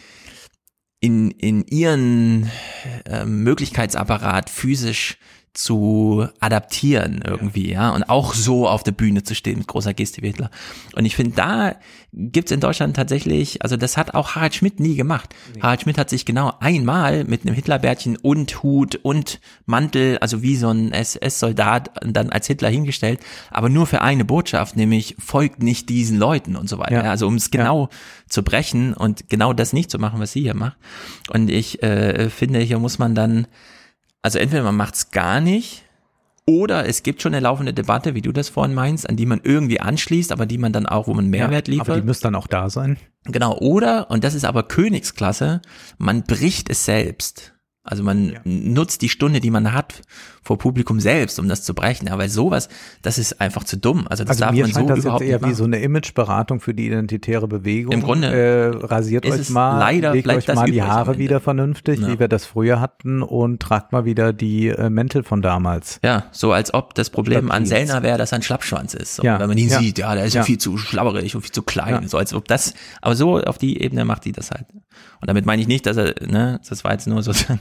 in, 1.00 1.32
in 1.32 1.66
ihren 1.66 2.50
äh, 3.04 3.26
Möglichkeitsapparat 3.26 4.48
physisch 4.48 5.18
zu 5.54 6.26
adaptieren 6.40 7.22
irgendwie, 7.24 7.70
ja, 7.70 7.90
und 7.90 8.02
auch 8.08 8.34
so 8.34 8.68
auf 8.68 8.82
der 8.82 8.90
Bühne 8.90 9.22
zu 9.22 9.36
stehen 9.36 9.58
mit 9.58 9.68
großer 9.68 9.94
Geste 9.94 10.20
wie 10.20 10.26
Hitler. 10.26 10.50
Und 10.96 11.04
ich 11.04 11.14
finde, 11.14 11.36
da 11.36 11.76
gibt's 12.12 12.50
in 12.50 12.58
Deutschland 12.58 12.96
tatsächlich, 12.96 13.62
also 13.62 13.76
das 13.76 13.96
hat 13.96 14.14
auch 14.14 14.34
Harald 14.34 14.56
Schmidt 14.56 14.80
nie 14.80 14.96
gemacht. 14.96 15.32
Nee. 15.54 15.62
Harald 15.62 15.82
Schmidt 15.82 15.96
hat 15.96 16.10
sich 16.10 16.24
genau 16.24 16.54
einmal 16.58 17.22
mit 17.22 17.42
einem 17.42 17.54
Hitlerbärtchen 17.54 18.16
und 18.16 18.64
Hut 18.64 18.96
und 18.96 19.40
Mantel, 19.64 20.18
also 20.18 20.42
wie 20.42 20.56
so 20.56 20.70
ein 20.70 20.90
SS-Soldat 20.90 21.90
dann 22.04 22.30
als 22.30 22.48
Hitler 22.48 22.68
hingestellt, 22.68 23.20
aber 23.50 23.68
nur 23.68 23.86
für 23.86 24.00
eine 24.00 24.24
Botschaft, 24.24 24.76
nämlich 24.76 25.14
folgt 25.24 25.62
nicht 25.62 25.88
diesen 25.88 26.18
Leuten 26.18 26.56
und 26.56 26.68
so 26.68 26.78
weiter. 26.78 27.04
Ja. 27.04 27.10
Also 27.10 27.28
um 27.28 27.36
es 27.36 27.52
genau 27.52 27.82
ja. 27.82 27.88
zu 28.28 28.42
brechen 28.42 28.92
und 28.92 29.28
genau 29.28 29.52
das 29.52 29.72
nicht 29.72 29.88
zu 29.88 30.00
machen, 30.00 30.18
was 30.18 30.32
sie 30.32 30.40
hier 30.40 30.54
macht. 30.54 30.76
Und 31.30 31.48
ich 31.48 31.80
äh, 31.84 32.28
finde, 32.28 32.58
hier 32.58 32.80
muss 32.80 32.98
man 32.98 33.14
dann 33.14 33.46
also 34.24 34.38
entweder 34.38 34.62
man 34.62 34.74
macht 34.74 34.94
es 34.94 35.10
gar 35.10 35.42
nicht 35.42 35.82
oder 36.46 36.88
es 36.88 37.02
gibt 37.02 37.20
schon 37.20 37.34
eine 37.34 37.42
laufende 37.42 37.74
Debatte, 37.74 38.14
wie 38.14 38.22
du 38.22 38.32
das 38.32 38.48
vorhin 38.48 38.74
meinst, 38.74 39.06
an 39.06 39.16
die 39.16 39.26
man 39.26 39.42
irgendwie 39.44 39.80
anschließt, 39.80 40.32
aber 40.32 40.46
die 40.46 40.56
man 40.56 40.72
dann 40.72 40.86
auch, 40.86 41.06
wo 41.06 41.14
man 41.14 41.28
Mehrwert 41.28 41.68
liefert. 41.68 41.90
Aber 41.90 42.00
die 42.00 42.06
müsste 42.06 42.24
dann 42.24 42.34
auch 42.34 42.46
da 42.46 42.70
sein. 42.70 42.96
Genau, 43.24 43.58
oder, 43.58 44.10
und 44.10 44.24
das 44.24 44.34
ist 44.34 44.46
aber 44.46 44.62
Königsklasse, 44.62 45.60
man 45.98 46.22
bricht 46.22 46.70
es 46.70 46.86
selbst. 46.86 47.53
Also 47.86 48.02
man 48.02 48.30
ja. 48.30 48.40
nutzt 48.44 49.02
die 49.02 49.10
Stunde, 49.10 49.40
die 49.40 49.50
man 49.50 49.74
hat 49.74 50.00
vor 50.42 50.56
Publikum 50.56 51.00
selbst, 51.00 51.38
um 51.38 51.48
das 51.48 51.64
zu 51.64 51.74
brechen. 51.74 52.08
Aber 52.08 52.26
sowas, 52.30 52.70
das 53.02 53.18
ist 53.18 53.42
einfach 53.42 53.62
zu 53.64 53.76
dumm. 53.76 54.06
Also 54.08 54.24
das 54.24 54.30
also 54.30 54.44
darf 54.44 54.52
mir 54.52 54.62
man 54.62 54.72
scheint 54.72 54.88
so 54.88 54.94
das 54.94 55.04
überhaupt 55.04 55.20
jetzt 55.20 55.30
eher 55.30 55.38
nicht 55.40 55.50
wie 55.50 55.54
so 55.54 55.64
eine 55.64 55.80
Imageberatung 55.80 56.60
für 56.60 56.72
die 56.72 56.86
identitäre 56.86 57.46
Bewegung. 57.46 57.92
Im 57.92 58.02
Grunde 58.02 58.28
äh, 58.28 58.86
rasiert 58.86 59.26
euch 59.26 59.50
mal, 59.50 59.78
leider 59.78 60.14
legt 60.14 60.28
euch 60.28 60.48
mal 60.54 60.70
die 60.70 60.82
Haare 60.82 61.18
wieder 61.18 61.40
vernünftig, 61.40 62.00
Ja. 62.00 62.08
wie 62.08 62.18
wir 62.18 62.28
das 62.28 62.46
früher 62.46 62.80
hatten 62.80 63.22
und 63.22 63.60
tragt 63.60 63.92
mal 63.92 64.06
wieder 64.06 64.32
die 64.32 64.68
äh, 64.68 64.88
Mäntel 64.88 65.22
von 65.22 65.42
damals. 65.42 66.00
Ja, 66.02 66.24
so 66.32 66.52
als 66.52 66.72
ob 66.72 66.94
das 66.94 67.10
Problem 67.10 67.50
an 67.50 67.66
Sellner 67.66 68.02
wäre, 68.02 68.16
dass 68.16 68.32
er 68.32 68.36
ein 68.36 68.42
Schlappschwanz 68.42 68.94
ist. 68.94 69.16
So, 69.16 69.22
Ja, 69.22 69.38
Wenn 69.38 69.48
man 69.48 69.58
ihn 69.58 69.68
sieht, 69.68 69.98
ja, 69.98 70.14
der 70.14 70.24
ist 70.24 70.32
ja. 70.32 70.42
Viel 70.42 70.56
zu 70.58 70.78
schlabberig 70.78 71.34
und 71.36 71.42
viel 71.42 71.52
zu 71.52 71.62
klein. 71.62 72.08
So 72.08 72.16
als 72.16 72.32
ob 72.32 72.48
das, 72.48 72.72
aber 73.02 73.14
so 73.14 73.40
auf 73.40 73.58
die 73.58 73.82
Ebene 73.82 74.06
macht 74.06 74.24
die 74.24 74.32
das 74.32 74.50
halt. 74.50 74.64
Und 75.20 75.28
damit 75.28 75.46
meine 75.46 75.60
ich 75.60 75.68
nicht, 75.68 75.86
dass 75.86 75.96
er, 75.96 76.14
ne, 76.26 76.60
das 76.68 76.84
war 76.84 76.92
jetzt 76.92 77.06
nur 77.06 77.22
sozusagen. 77.22 77.60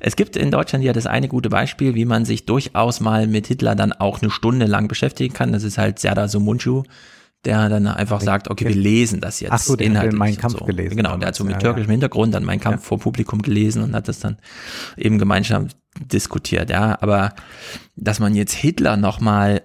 Es 0.00 0.16
gibt 0.16 0.36
in 0.36 0.50
Deutschland 0.50 0.84
ja 0.84 0.92
das 0.92 1.06
eine 1.06 1.28
gute 1.28 1.48
Beispiel, 1.48 1.94
wie 1.94 2.04
man 2.04 2.24
sich 2.24 2.46
durchaus 2.46 3.00
mal 3.00 3.26
mit 3.26 3.46
Hitler 3.46 3.74
dann 3.74 3.92
auch 3.92 4.22
eine 4.22 4.30
Stunde 4.30 4.66
lang 4.66 4.88
beschäftigen 4.88 5.34
kann. 5.34 5.52
Das 5.52 5.62
ist 5.62 5.78
halt 5.78 5.98
Serdar 5.98 6.28
Sumuncu, 6.28 6.82
der 7.44 7.68
dann 7.68 7.86
einfach 7.86 8.20
sagt, 8.20 8.50
okay, 8.50 8.68
wir 8.68 8.74
lesen 8.74 9.20
das 9.20 9.40
jetzt. 9.40 9.52
Ach 9.52 9.58
so, 9.58 9.76
der 9.76 9.86
hat 9.86 9.86
den 9.86 9.92
inhaltlich 9.92 10.18
Mein 10.18 10.32
und 10.34 10.40
Kampf 10.40 10.58
so. 10.58 10.64
gelesen 10.64 10.96
Genau, 10.96 11.16
der 11.16 11.28
hat 11.28 11.34
so 11.34 11.44
mit. 11.44 11.54
Ja, 11.54 11.58
türkischem 11.58 11.90
Hintergrund 11.90 12.34
dann 12.34 12.44
Mein 12.44 12.60
Kampf 12.60 12.84
vor 12.84 12.98
Publikum 12.98 13.42
gelesen 13.42 13.82
und 13.82 13.94
hat 13.94 14.08
das 14.08 14.20
dann 14.20 14.38
eben 14.96 15.18
gemeinsam 15.18 15.68
diskutiert, 15.98 16.70
ja. 16.70 16.98
Aber 17.00 17.34
dass 17.96 18.20
man 18.20 18.34
jetzt 18.34 18.54
Hitler 18.54 18.96
nochmal 18.96 19.62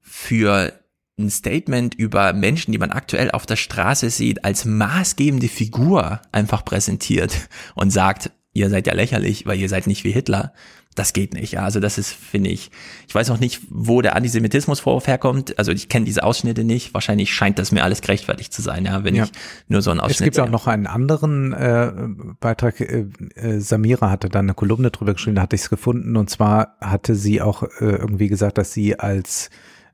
für 0.00 0.72
ein 1.18 1.30
Statement 1.30 1.94
über 1.94 2.32
Menschen, 2.32 2.72
die 2.72 2.78
man 2.78 2.90
aktuell 2.90 3.30
auf 3.30 3.46
der 3.46 3.56
Straße 3.56 4.10
sieht, 4.10 4.44
als 4.44 4.64
maßgebende 4.64 5.48
Figur 5.48 6.20
einfach 6.32 6.64
präsentiert 6.64 7.48
und 7.74 7.90
sagt, 7.90 8.30
ihr 8.54 8.70
seid 8.70 8.86
ja 8.86 8.94
lächerlich, 8.94 9.44
weil 9.46 9.58
ihr 9.60 9.68
seid 9.68 9.86
nicht 9.86 10.04
wie 10.04 10.12
Hitler. 10.12 10.52
Das 10.94 11.12
geht 11.12 11.34
nicht. 11.34 11.54
Ja, 11.54 11.64
also 11.64 11.80
das 11.80 11.98
ist, 11.98 12.12
finde 12.12 12.50
ich, 12.50 12.70
ich 13.08 13.14
weiß 13.16 13.28
noch 13.28 13.40
nicht, 13.40 13.62
wo 13.68 14.00
der 14.00 14.14
Antisemitismusvorwurf 14.14 15.08
herkommt. 15.08 15.58
Also 15.58 15.72
ich 15.72 15.88
kenne 15.88 16.06
diese 16.06 16.22
Ausschnitte 16.22 16.62
nicht. 16.62 16.94
Wahrscheinlich 16.94 17.34
scheint 17.34 17.58
das 17.58 17.72
mir 17.72 17.82
alles 17.82 18.00
gerechtfertigt 18.00 18.52
zu 18.52 18.62
sein, 18.62 18.84
ja, 18.84 19.02
wenn 19.02 19.16
Ja. 19.16 19.24
ich 19.24 19.32
nur 19.66 19.82
so 19.82 19.90
einen 19.90 19.98
Es 19.98 20.06
Ausschnitt 20.06 20.34
gibt 20.34 20.38
auch 20.38 20.50
noch 20.50 20.68
einen 20.68 20.86
anderen 20.86 21.52
äh, 21.52 21.92
Beitrag. 22.38 22.80
Äh, 22.80 23.06
äh, 23.34 23.58
Samira 23.58 24.08
hatte 24.08 24.28
da 24.28 24.38
eine 24.38 24.54
Kolumne 24.54 24.92
drüber 24.92 25.14
geschrieben, 25.14 25.34
da 25.34 25.42
hatte 25.42 25.56
ich 25.56 25.62
es 25.62 25.68
gefunden. 25.70 26.16
Und 26.16 26.30
zwar 26.30 26.76
hatte 26.80 27.16
sie 27.16 27.42
auch 27.42 27.64
äh, 27.64 27.68
irgendwie 27.80 28.28
gesagt, 28.28 28.56
dass 28.58 28.72
sie 28.72 28.96
als 28.96 29.50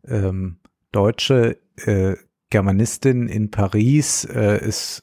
ähm, 0.06 0.58
deutsche 0.92 1.56
äh, 1.76 2.16
Germanistin 2.50 3.26
in 3.26 3.50
Paris 3.50 4.24
äh, 4.26 4.62
ist, 4.66 5.02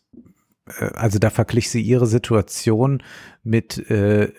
also 0.96 1.20
da 1.20 1.30
verglich 1.30 1.70
sie 1.70 1.82
ihre 1.82 2.08
Situation 2.08 3.02
mit 3.44 3.90
äh, 3.90 4.32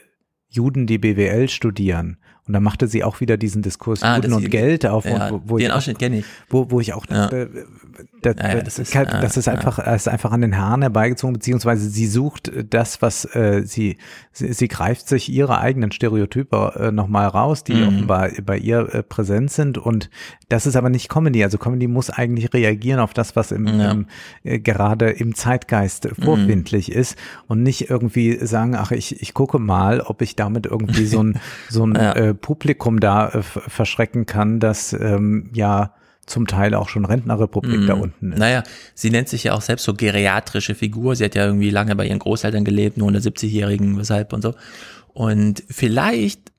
Juden, 0.48 0.86
die 0.86 0.98
BWL 0.98 1.48
studieren. 1.48 2.18
Und 2.46 2.54
da 2.54 2.60
machte 2.60 2.88
sie 2.88 3.04
auch 3.04 3.20
wieder 3.20 3.36
diesen 3.36 3.60
Diskurs 3.60 4.02
Ah, 4.02 4.16
Juden 4.16 4.32
und 4.32 4.50
Geld 4.50 4.86
auf, 4.86 5.04
ja, 5.04 5.28
und 5.28 5.32
wo, 5.32 5.50
wo 5.50 5.58
den 5.58 5.66
ich 5.66 5.72
auch, 5.72 5.76
Ausschnitt 5.76 5.98
kenne 5.98 6.20
ich. 6.20 6.24
Wo, 6.48 6.70
wo 6.70 6.80
ich 6.80 6.94
auch 6.94 7.04
dachte, 7.04 7.50
Ja, 7.54 7.62
das, 8.22 8.36
das 8.36 8.78
ist, 8.78 8.94
ja, 8.94 9.04
das 9.04 9.36
ist 9.36 9.48
einfach, 9.48 9.78
es 9.78 10.02
ist 10.02 10.08
einfach 10.08 10.32
an 10.32 10.40
den 10.40 10.56
Haaren 10.56 10.82
herbeigezogen, 10.82 11.34
beziehungsweise 11.34 11.88
sie 11.88 12.06
sucht 12.06 12.52
das, 12.70 13.02
was 13.02 13.24
äh, 13.34 13.62
sie, 13.64 13.98
sie, 14.32 14.52
sie 14.52 14.68
greift 14.68 15.08
sich 15.08 15.28
ihre 15.28 15.58
eigenen 15.58 15.90
Stereotype 15.92 16.72
äh, 16.78 16.92
nochmal 16.92 17.26
raus, 17.28 17.64
die 17.64 17.74
Mhm. 17.74 17.88
offenbar 17.88 18.30
bei 18.44 18.58
ihr 18.58 18.94
äh, 18.94 19.02
präsent 19.02 19.50
sind. 19.50 19.78
Und 19.78 20.10
das 20.48 20.66
ist 20.66 20.76
aber 20.76 20.90
nicht 20.90 21.08
Comedy. 21.08 21.42
Also 21.44 21.58
Comedy 21.58 21.86
muss 21.88 22.10
eigentlich 22.10 22.52
reagieren 22.54 23.00
auf 23.00 23.14
das, 23.14 23.36
was 23.36 23.52
im, 23.52 23.66
Ja. 23.66 23.90
im 23.92 24.06
äh, 24.44 24.58
gerade 24.58 25.10
im 25.10 25.34
Zeitgeist 25.34 26.08
vorfindlich 26.20 26.92
ist 26.92 27.16
und 27.46 27.62
nicht 27.62 27.90
irgendwie 27.90 28.38
sagen, 28.44 28.74
ach, 28.76 28.90
ich, 28.92 29.20
ich 29.22 29.34
gucke 29.34 29.58
mal, 29.58 30.00
ob 30.00 30.22
ich 30.22 30.36
damit 30.36 30.66
irgendwie 30.66 31.06
so 31.06 31.22
ein, 31.22 31.40
so 31.68 31.84
ein 31.86 31.94
Ja. 31.98 32.12
äh, 32.12 32.34
Publikum 32.34 33.00
da 33.00 33.28
äh, 33.28 33.42
verschrecken 33.42 34.26
kann, 34.26 34.60
das 34.60 34.92
ähm, 34.92 35.50
ja 35.52 35.92
zum 36.28 36.46
Teil 36.46 36.74
auch 36.74 36.88
schon 36.88 37.04
Rentnerrepublik 37.04 37.86
da 37.86 37.96
Mhm. 37.96 38.02
unten 38.02 38.32
ist. 38.32 38.38
Naja, 38.38 38.62
sie 38.94 39.10
nennt 39.10 39.28
sich 39.28 39.44
ja 39.44 39.54
auch 39.54 39.62
selbst 39.62 39.84
so 39.84 39.94
geriatrische 39.94 40.74
Figur. 40.74 41.16
Sie 41.16 41.24
hat 41.24 41.34
ja 41.34 41.44
irgendwie 41.46 41.70
lange 41.70 41.94
bei 41.96 42.06
ihren 42.06 42.18
Großeltern 42.18 42.64
gelebt, 42.64 42.96
nur 42.96 43.08
unter 43.08 43.20
70-Jährigen, 43.20 43.98
weshalb 43.98 44.32
und 44.32 44.42
so. 44.42 44.54
Und 45.12 45.62
vielleicht 45.68 46.52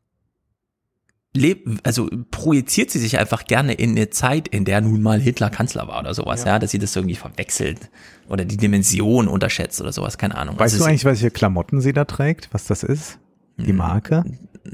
lebt, 1.35 1.67
also 1.85 2.09
projiziert 2.31 2.89
sie 2.89 2.99
sich 2.99 3.19
einfach 3.19 3.45
gerne 3.45 3.73
in 3.73 3.91
eine 3.91 4.09
Zeit, 4.09 4.47
in 4.47 4.65
der 4.65 4.81
nun 4.81 5.01
mal 5.01 5.19
Hitler 5.19 5.49
Kanzler 5.51 5.87
war 5.87 5.99
oder 5.99 6.13
sowas, 6.13 6.43
ja, 6.43 6.57
dass 6.57 6.71
sie 6.71 6.79
das 6.79 6.95
irgendwie 6.95 7.15
verwechselt 7.15 7.89
oder 8.27 8.45
die 8.45 8.57
Dimension 8.57 9.27
unterschätzt 9.27 9.79
oder 9.79 9.91
sowas, 9.91 10.17
keine 10.17 10.35
Ahnung. 10.35 10.55
Weißt 10.55 10.73
Also 10.73 10.85
du 10.85 10.89
eigentlich, 10.89 11.05
welche 11.05 11.29
Klamotten 11.29 11.81
sie 11.81 11.93
da 11.93 12.05
trägt? 12.05 12.49
Was 12.51 12.65
das 12.65 12.81
ist? 12.83 13.19
Hm. 13.57 13.65
Die 13.65 13.73
Marke? 13.73 14.23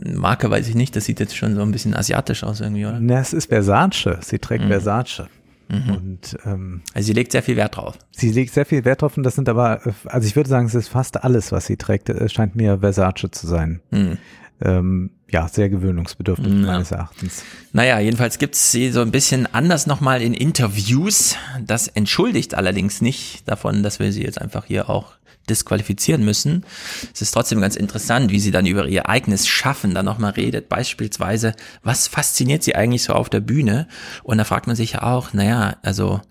Marke 0.04 0.50
weiß 0.50 0.68
ich 0.68 0.76
nicht, 0.76 0.96
das 0.96 1.06
sieht 1.06 1.20
jetzt 1.20 1.36
schon 1.36 1.56
so 1.56 1.62
ein 1.62 1.72
bisschen 1.72 1.96
asiatisch 1.96 2.44
aus 2.44 2.62
irgendwie, 2.62 2.86
oder? 2.86 3.00
Na, 3.00 3.20
es 3.20 3.34
ist 3.34 3.48
Versace. 3.50 4.18
Sie 4.22 4.40
trägt 4.40 4.66
Mhm. 4.66 4.70
Versace. 4.70 5.24
Mhm. 5.68 5.90
Und 5.96 6.38
ähm, 6.46 6.82
Also 6.94 7.08
sie 7.08 7.14
legt 7.14 7.32
sehr 7.32 7.42
viel 7.44 7.56
Wert 7.56 7.76
drauf. 7.78 7.98
sie 8.12 8.32
legt 8.32 8.54
sehr 8.54 8.66
viel 8.66 8.86
Wert 8.86 9.02
drauf 9.02 9.18
und 9.18 9.24
das 9.24 9.34
sind 9.36 9.50
aber, 9.50 9.82
also 10.06 10.28
ich 10.28 10.36
würde 10.36 10.50
sagen, 10.50 10.68
es 10.68 10.76
ist 10.76 10.90
fast 10.90 11.24
alles, 11.24 11.52
was 11.52 11.66
sie 11.66 11.76
trägt, 11.78 12.10
äh, 12.10 12.30
scheint 12.30 12.56
mir 12.56 12.80
Versace 12.80 13.30
zu 13.32 13.48
sein. 13.48 13.82
Mhm. 13.90 14.18
Ähm, 14.62 15.10
ja, 15.30 15.48
sehr 15.50 15.70
gewöhnungsbedürftig 15.70 16.48
Ja. 16.54 16.60
meines 16.60 16.92
Erachtens. 16.92 17.44
Naja, 17.74 18.00
jedenfalls 18.00 18.38
gibt's 18.38 18.72
sie 18.72 18.90
so 18.92 19.02
ein 19.02 19.12
bisschen 19.12 19.48
anders 19.54 19.86
nochmal 19.88 20.22
in 20.22 20.34
Interviews. 20.34 21.36
Das 21.66 21.88
entschuldigt 21.90 22.54
allerdings 22.56 23.02
nicht 23.02 23.48
davon, 23.50 23.84
dass 23.84 24.00
wir 24.00 24.12
sie 24.14 24.24
jetzt 24.24 24.40
einfach 24.42 24.66
hier 24.66 24.90
auch 24.90 25.14
disqualifizieren 25.50 26.24
müssen. 26.26 26.66
Es 27.14 27.22
ist 27.22 27.32
trotzdem 27.32 27.62
ganz 27.62 27.76
interessant, 27.76 28.32
wie 28.32 28.40
sie 28.40 28.52
dann 28.52 28.66
über 28.66 28.88
ihr 28.88 29.08
eigenes 29.10 29.48
Schaffen 29.48 29.94
dann 29.94 30.06
nochmal 30.06 30.32
redet. 30.32 30.70
Beispielsweise, 30.70 31.54
was 31.84 32.08
fasziniert 32.08 32.64
sie 32.64 32.76
eigentlich 32.76 33.04
so 33.04 33.14
auf 33.14 33.30
der 33.30 33.40
Bühne? 33.42 33.88
Und 34.24 34.38
da 34.38 34.44
fragt 34.44 34.68
man 34.68 34.76
sich 34.76 34.94
ja 34.94 35.04
auch, 35.04 35.34
naja, 35.34 35.78
also 35.82 36.22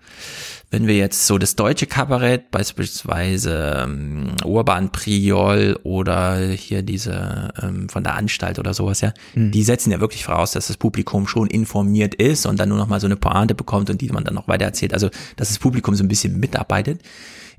wenn 0.71 0.87
wir 0.87 0.95
jetzt 0.95 1.27
so 1.27 1.37
das 1.37 1.55
deutsche 1.55 1.85
Kabarett, 1.85 2.51
beispielsweise 2.51 3.83
ähm, 3.85 4.35
Urban 4.43 4.91
Priol 4.91 5.79
oder 5.83 6.37
hier 6.39 6.81
diese 6.81 7.53
ähm, 7.61 7.87
von 7.87 8.03
der 8.03 8.15
Anstalt 8.15 8.59
oder 8.59 8.73
sowas, 8.73 9.01
ja, 9.01 9.13
Mhm. 9.35 9.51
die 9.51 9.63
setzen 9.63 9.91
ja 9.91 9.99
wirklich 9.99 10.25
voraus, 10.25 10.51
dass 10.51 10.67
das 10.67 10.77
Publikum 10.77 11.27
schon 11.27 11.47
informiert 11.47 12.15
ist 12.15 12.45
und 12.45 12.59
dann 12.59 12.69
nur 12.69 12.77
noch 12.77 12.87
mal 12.87 12.99
so 12.99 13.07
eine 13.07 13.15
Pointe 13.15 13.55
bekommt 13.55 13.89
und 13.89 14.01
die 14.01 14.09
man 14.09 14.23
dann 14.23 14.33
noch 14.33 14.47
weiter 14.47 14.65
erzählt. 14.65 14.93
Also, 14.93 15.09
dass 15.37 15.49
das 15.49 15.59
Publikum 15.59 15.95
so 15.95 16.03
ein 16.03 16.07
bisschen 16.07 16.39
mitarbeitet. 16.39 17.01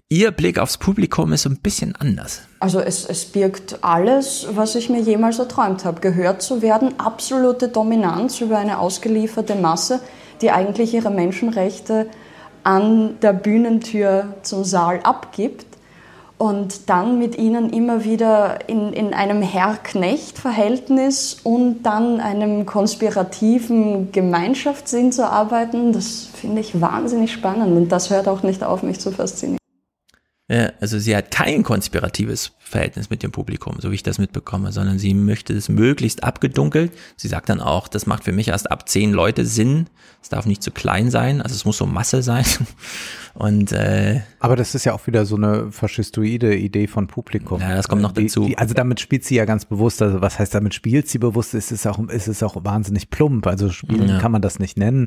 Ihr 0.09 0.31
Blick 0.31 0.60
aufs 0.60 0.78
Publikum 0.78 1.33
ist 1.33 1.47
ein 1.47 1.59
bisschen 1.59 1.97
anders. 1.97 2.43
Also 2.60 2.78
es, 2.78 3.05
es 3.07 3.25
birgt 3.25 3.78
alles, 3.83 4.47
was 4.52 4.76
ich 4.76 4.89
mir 4.89 5.01
jemals 5.01 5.41
erträumt 5.41 5.85
habe. 5.85 6.01
Gehört 6.01 6.43
zu 6.43 6.62
werden, 6.62 6.94
absolute 7.01 7.67
Dominanz 7.67 8.41
über 8.41 8.57
eine 8.57 8.78
ausgelieferte 8.78 9.57
Masse, 9.57 9.99
die 10.43 10.52
eigentlich 10.52 10.94
ihre 10.94 11.10
Menschenrechte 11.10 12.07
an 12.62 13.18
der 13.20 13.33
Bühnentür 13.33 14.35
zum 14.43 14.62
Saal 14.62 15.01
abgibt 15.02 15.67
und 16.39 16.89
dann 16.89 17.18
mit 17.18 17.36
ihnen 17.36 17.70
immer 17.70 18.05
wieder 18.05 18.68
in, 18.68 18.93
in 18.93 19.12
einem 19.12 19.43
Herr-Knecht-Verhältnis 19.43 21.39
und 21.43 21.83
dann 21.83 22.20
einem 22.20 22.65
konspirativen 22.65 24.12
Gemeinschaftssinn 24.12 25.10
zu 25.10 25.28
arbeiten, 25.28 25.93
das 25.93 26.28
finde 26.33 26.60
ich 26.60 26.81
wahnsinnig 26.81 27.33
spannend 27.33 27.76
und 27.76 27.89
das 27.89 28.10
hört 28.10 28.28
auch 28.28 28.44
nicht 28.44 28.62
auf, 28.62 28.85
mich 28.85 29.01
zu 29.01 29.10
faszinieren. 29.10 29.59
Ja, 30.49 30.70
also 30.81 31.00
sie 31.00 31.16
hat 31.16 31.33
kein 31.33 31.65
konspiratives 31.65 32.52
Verhältnis 32.60 33.10
mit 33.10 33.25
dem 33.25 33.33
Publikum, 33.33 33.78
so 33.81 33.91
wie 33.91 33.97
ich 33.97 34.05
das 34.05 34.18
mitbekomme, 34.18 34.70
sondern 34.70 34.97
sie 34.99 35.12
möchte 35.12 35.52
es 35.52 35.68
möglichst 35.68 36.23
abgedunkelt. 36.23 36.92
Sie 37.16 37.26
sagt 37.26 37.49
dann 37.49 37.60
auch, 37.60 37.89
das 37.89 38.07
macht 38.07 38.23
für 38.23 38.33
mich 38.33 38.49
erst 38.49 38.70
ab 38.70 38.89
zehn 38.89 39.12
Leute 39.12 39.44
Sinn. 39.44 39.89
Es 40.23 40.28
darf 40.28 40.47
nicht 40.47 40.62
zu 40.62 40.70
klein 40.70 41.10
sein, 41.10 41.42
also 41.42 41.55
es 41.55 41.65
muss 41.65 41.78
so 41.78 41.86
Masse 41.86 42.23
sein. 42.23 42.44
Und 43.39 43.70
äh, 43.73 44.20
aber 44.40 44.56
das 44.56 44.74
ist 44.74 44.86
ja 44.86 44.94
auch 44.94 45.06
wieder 45.06 45.26
so 45.26 45.36
eine 45.36 45.70
faschistoide 45.70 46.56
Idee 46.56 46.86
von 46.86 47.06
Publikum. 47.06 47.60
Ja, 47.60 47.74
das 47.74 47.86
kommt 47.86 48.00
noch 48.00 48.12
dazu. 48.12 48.42
Die, 48.42 48.48
die, 48.48 48.58
also 48.58 48.73
damit 48.73 48.98
spielt 48.98 49.24
sie 49.24 49.34
ja 49.34 49.44
ganz 49.44 49.66
bewusst. 49.66 50.00
Also 50.00 50.23
was 50.23 50.39
heißt 50.39 50.55
damit 50.55 50.73
spielt 50.73 51.06
sie 51.08 51.18
bewusst? 51.18 51.52
Es 51.52 51.70
ist 51.70 51.86
auch, 51.86 51.98
es 52.08 52.28
ist 52.28 52.42
auch 52.42 52.56
wahnsinnig 52.65 53.10
plump. 53.10 53.47
Also 53.47 53.68
spielen 53.68 54.08
ja. 54.08 54.18
kann 54.18 54.32
man 54.32 54.40
das 54.40 54.58
nicht 54.58 54.78
nennen. 54.78 55.06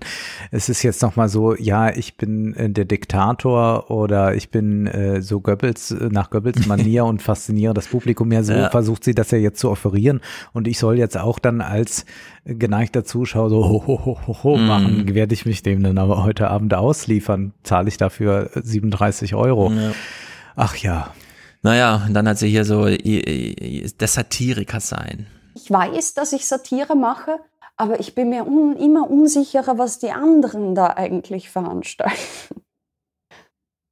Es 0.52 0.70
ist 0.70 0.84
jetzt 0.84 1.02
noch 1.02 1.16
mal 1.16 1.28
so, 1.28 1.56
ja, 1.56 1.90
ich 1.90 2.18
bin 2.18 2.54
äh, 2.54 2.70
der 2.70 2.86
Diktator 2.86 3.90
oder 3.90 4.36
ich 4.36 4.52
bin 4.52 4.86
äh, 4.86 5.24
so 5.24 5.42
Goebbels 5.42 5.96
nach 6.12 6.30
Goebbels 6.30 6.68
Manier 6.68 7.06
und 7.06 7.24
fasziniere 7.24 7.74
das 7.74 7.88
Publikum. 7.88 8.32
Ja, 8.32 8.44
so 8.44 8.54
ja. 8.54 8.70
versucht 8.70 9.06
sie 9.06 9.16
das 9.16 9.32
ja 9.32 9.40
jetzt 9.40 9.60
zu 9.60 9.72
offerieren. 9.72 10.22
Und 10.54 10.68
ich 10.68 10.78
soll 10.78 11.00
jetzt 11.00 11.18
auch 11.18 11.40
dann 11.40 11.62
als 11.62 12.06
geneigter 12.58 13.04
Zuschauer 13.04 13.50
so 13.50 13.68
ho, 13.68 13.84
ho, 13.86 14.06
ho, 14.06 14.20
ho, 14.28 14.44
ho 14.44 14.58
mm. 14.58 14.68
machen, 14.68 15.14
werde 15.14 15.34
ich 15.34 15.46
mich 15.46 15.64
dem 15.64 15.84
dann 15.84 15.98
aber 15.98 16.24
heute 16.24 16.50
Abend 16.50 16.74
ausliefern, 16.74 17.54
zahle 17.64 17.88
ich 17.88 17.98
dafür 17.98 18.50
37 18.54 19.36
Euro. 19.36 19.72
Ja. 19.72 19.92
Ach 20.56 20.76
ja. 20.76 21.14
Naja, 21.62 22.08
dann 22.10 22.28
hat 22.28 22.38
sie 22.38 22.50
hier 22.50 22.66
so 22.66 22.86
der 22.86 24.08
Satiriker 24.08 24.80
sein. 24.80 25.28
Ich 25.56 25.70
weiß, 25.70 26.14
dass 26.14 26.32
ich 26.32 26.46
Satire 26.46 26.96
mache, 26.96 27.40
aber 27.76 28.00
ich 28.00 28.16
bin 28.16 28.30
mir 28.30 28.48
un 28.48 28.78
immer 28.78 29.10
unsicherer, 29.10 29.78
was 29.78 30.00
die 30.00 30.12
anderen 30.12 30.76
da 30.76 30.88
eigentlich 30.88 31.50
veranstalten. 31.50 32.16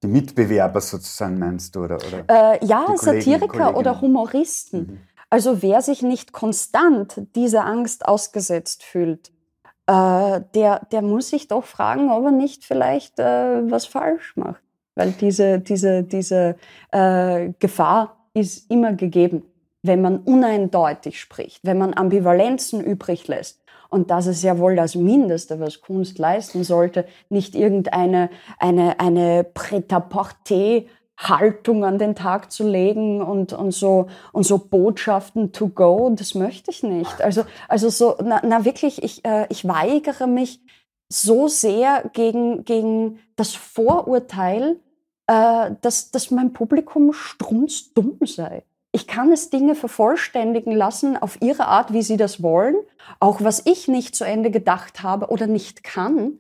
Die 0.03 0.07
Mitbewerber 0.07 0.79
sozusagen 0.79 1.39
meinst 1.39 1.75
du, 1.75 1.83
oder? 1.83 1.97
oder 1.97 2.53
äh, 2.61 2.65
ja, 2.65 2.85
Satiriker 2.95 3.75
oder 3.75 3.99
Humoristen. 3.99 4.79
Mhm. 4.79 4.99
Also 5.29 5.61
wer 5.61 5.81
sich 5.81 6.01
nicht 6.01 6.31
konstant 6.31 7.21
dieser 7.35 7.65
Angst 7.65 8.07
ausgesetzt 8.07 8.83
fühlt, 8.83 9.31
äh, 9.87 10.41
der, 10.55 10.85
der 10.91 11.01
muss 11.01 11.29
sich 11.29 11.47
doch 11.47 11.63
fragen, 11.63 12.11
ob 12.11 12.25
er 12.25 12.31
nicht 12.31 12.63
vielleicht 12.63 13.19
äh, 13.19 13.69
was 13.69 13.85
falsch 13.85 14.35
macht. 14.35 14.61
Weil 14.95 15.11
diese, 15.11 15.59
diese, 15.59 16.03
diese 16.03 16.55
äh, 16.91 17.51
Gefahr 17.59 18.17
ist 18.33 18.69
immer 18.71 18.93
gegeben, 18.93 19.43
wenn 19.83 20.01
man 20.01 20.19
uneindeutig 20.19 21.19
spricht, 21.19 21.63
wenn 21.63 21.77
man 21.77 21.93
Ambivalenzen 21.93 22.83
übrig 22.83 23.27
lässt. 23.27 23.61
Und 23.89 24.11
das 24.11 24.27
ist 24.27 24.43
ja 24.43 24.57
wohl 24.57 24.75
das 24.75 24.95
Mindeste, 24.95 25.59
was 25.59 25.81
Kunst 25.81 26.19
leisten 26.19 26.63
sollte, 26.63 27.05
nicht 27.29 27.55
irgendeine 27.55 28.29
eine, 28.59 28.99
eine 28.99 29.45
Pret-à-porter 29.45 30.81
Haltung 31.17 31.83
an 31.83 31.97
den 31.97 32.15
Tag 32.15 32.51
zu 32.51 32.67
legen 32.67 33.21
und, 33.21 33.51
und, 33.51 33.71
so, 33.71 34.07
und 34.31 34.43
so 34.43 34.59
Botschaften 34.59 35.51
to 35.51 35.69
go, 35.69 36.11
das 36.15 36.35
möchte 36.35 36.69
ich 36.69 36.83
nicht. 36.83 37.21
Also, 37.21 37.43
also 37.67 37.89
so, 37.89 38.15
na, 38.23 38.41
na 38.45 38.65
wirklich, 38.65 39.03
ich, 39.03 39.25
äh, 39.25 39.47
ich 39.49 39.67
weigere 39.67 40.27
mich 40.27 40.61
so 41.09 41.47
sehr 41.47 42.09
gegen, 42.13 42.65
gegen 42.65 43.19
das 43.35 43.55
Vorurteil, 43.55 44.79
äh, 45.25 45.71
dass, 45.81 46.11
dass 46.11 46.29
mein 46.29 46.53
Publikum 46.53 47.13
strunzdumm 47.13 48.19
sei. 48.23 48.63
Ich 48.91 49.07
kann 49.07 49.31
es 49.31 49.49
Dinge 49.49 49.75
vervollständigen 49.75 50.71
lassen 50.71 51.17
auf 51.17 51.41
ihre 51.41 51.65
Art, 51.65 51.93
wie 51.93 52.01
sie 52.03 52.17
das 52.17 52.43
wollen, 52.43 52.75
auch 53.19 53.41
was 53.41 53.65
ich 53.65 53.87
nicht 53.87 54.15
zu 54.15 54.23
Ende 54.23 54.51
gedacht 54.51 55.01
habe 55.03 55.27
oder 55.27 55.47
nicht 55.47 55.83
kann 55.83 56.39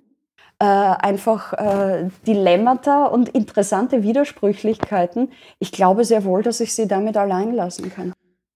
äh, 0.59 0.65
einfach 0.65 1.53
äh, 1.53 2.09
Dilemmata 2.25 3.05
und 3.05 3.29
interessante 3.29 4.03
Widersprüchlichkeiten. 4.03 5.31
Ich 5.59 5.71
glaube 5.71 6.03
sehr 6.03 6.23
wohl, 6.23 6.43
dass 6.43 6.59
ich 6.59 6.73
sie 6.73 6.87
damit 6.87 7.17
allein 7.17 7.53
lassen 7.53 7.91
kann. 7.93 8.13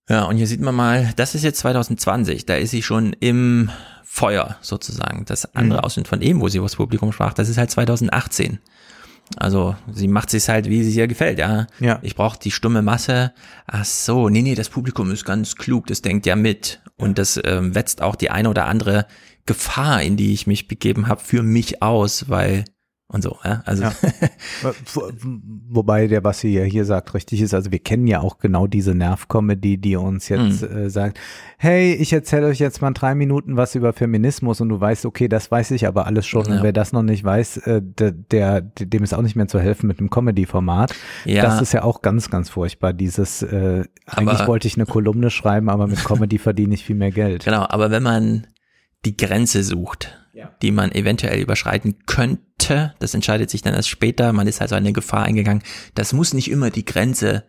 Ja, 0.09 0.25
und 0.25 0.37
hier 0.37 0.47
sieht 0.47 0.61
man 0.61 0.75
mal, 0.75 1.09
das 1.15 1.35
ist 1.35 1.43
jetzt 1.43 1.59
2020, 1.59 2.45
da 2.45 2.55
ist 2.55 2.71
sie 2.71 2.81
schon 2.81 3.13
im 3.19 3.69
Feuer 4.03 4.57
sozusagen. 4.61 5.25
Das 5.25 5.55
andere 5.55 5.79
mhm. 5.79 5.85
Ausschnitt 5.85 6.07
von 6.07 6.21
eben, 6.21 6.41
wo 6.41 6.49
sie 6.49 6.59
vors 6.59 6.75
Publikum 6.75 7.13
sprach, 7.13 7.33
das 7.33 7.49
ist 7.49 7.57
halt 7.57 7.71
2018. 7.71 8.59
Also 9.37 9.75
sie 9.89 10.07
macht 10.07 10.29
sich 10.29 10.49
halt, 10.49 10.67
wie 10.67 10.83
sie 10.83 10.97
ihr 10.97 11.07
gefällt, 11.07 11.39
ja. 11.39 11.67
ja. 11.79 11.99
Ich 12.01 12.15
brauche 12.15 12.37
die 12.37 12.51
stumme 12.51 12.81
Masse. 12.81 13.31
Ach 13.67 13.85
so, 13.85 14.27
nee, 14.27 14.41
nee, 14.41 14.55
das 14.55 14.69
Publikum 14.69 15.11
ist 15.11 15.23
ganz 15.23 15.55
klug, 15.55 15.87
das 15.87 16.01
denkt 16.01 16.25
ja 16.25 16.35
mit. 16.35 16.81
Und 16.97 17.17
das 17.17 17.39
ähm, 17.45 17.73
wetzt 17.73 18.01
auch 18.01 18.15
die 18.15 18.31
eine 18.31 18.49
oder 18.49 18.65
andere 18.65 19.05
Gefahr, 19.45 20.01
in 20.01 20.17
die 20.17 20.33
ich 20.33 20.47
mich 20.47 20.67
begeben 20.67 21.07
habe, 21.07 21.21
für 21.21 21.43
mich 21.43 21.81
aus, 21.81 22.29
weil 22.29 22.65
und 23.13 23.23
so, 23.23 23.37
ja, 23.43 23.61
also. 23.65 23.83
Ja. 23.83 23.93
Wobei 25.69 26.07
der 26.07 26.21
Bassi 26.21 26.47
ja 26.47 26.63
hier 26.63 26.85
sagt, 26.85 27.13
richtig 27.13 27.41
ist, 27.41 27.53
also 27.53 27.69
wir 27.69 27.79
kennen 27.79 28.07
ja 28.07 28.21
auch 28.21 28.37
genau 28.37 28.67
diese 28.67 28.95
Nervcomedy, 28.95 29.77
die 29.77 29.97
uns 29.97 30.29
jetzt 30.29 30.61
mhm. 30.61 30.77
äh, 30.77 30.89
sagt, 30.89 31.19
hey, 31.57 31.93
ich 31.93 32.13
erzähle 32.13 32.47
euch 32.47 32.59
jetzt 32.59 32.81
mal 32.81 32.91
drei 32.91 33.13
Minuten 33.13 33.57
was 33.57 33.75
über 33.75 33.91
Feminismus 33.91 34.61
und 34.61 34.69
du 34.69 34.79
weißt, 34.79 35.05
okay, 35.05 35.27
das 35.27 35.51
weiß 35.51 35.71
ich 35.71 35.87
aber 35.87 36.05
alles 36.05 36.25
schon 36.25 36.45
ja. 36.45 36.55
und 36.55 36.63
wer 36.63 36.71
das 36.71 36.93
noch 36.93 37.03
nicht 37.03 37.21
weiß, 37.21 37.57
äh, 37.57 37.81
der, 37.83 38.11
der, 38.11 38.61
dem 38.61 39.03
ist 39.03 39.13
auch 39.13 39.21
nicht 39.21 39.35
mehr 39.35 39.49
zu 39.49 39.59
helfen 39.59 39.87
mit 39.87 39.99
einem 39.99 40.09
Comedy-Format. 40.09 40.95
Ja. 41.25 41.41
Das 41.41 41.61
ist 41.61 41.73
ja 41.73 41.83
auch 41.83 42.01
ganz, 42.01 42.29
ganz 42.29 42.49
furchtbar, 42.49 42.93
dieses, 42.93 43.41
äh, 43.43 43.83
eigentlich 44.05 44.39
aber, 44.39 44.47
wollte 44.47 44.69
ich 44.69 44.77
eine 44.77 44.85
Kolumne 44.85 45.31
schreiben, 45.31 45.67
aber 45.67 45.87
mit 45.87 46.01
Comedy 46.05 46.37
verdiene 46.37 46.75
ich 46.75 46.85
viel 46.85 46.95
mehr 46.95 47.11
Geld. 47.11 47.43
Genau, 47.43 47.65
aber 47.67 47.91
wenn 47.91 48.03
man 48.03 48.47
die 49.05 49.17
Grenze 49.17 49.63
sucht, 49.63 50.17
ja. 50.33 50.51
die 50.61 50.71
man 50.71 50.91
eventuell 50.91 51.39
überschreiten 51.39 52.05
könnte. 52.05 52.93
Das 52.99 53.13
entscheidet 53.13 53.49
sich 53.49 53.61
dann 53.61 53.73
erst 53.73 53.89
später. 53.89 54.33
Man 54.33 54.47
ist 54.47 54.61
also 54.61 54.75
eine 54.75 54.93
Gefahr 54.93 55.23
eingegangen. 55.23 55.63
Das 55.95 56.13
muss 56.13 56.33
nicht 56.33 56.49
immer 56.49 56.69
die 56.69 56.85
Grenze 56.85 57.43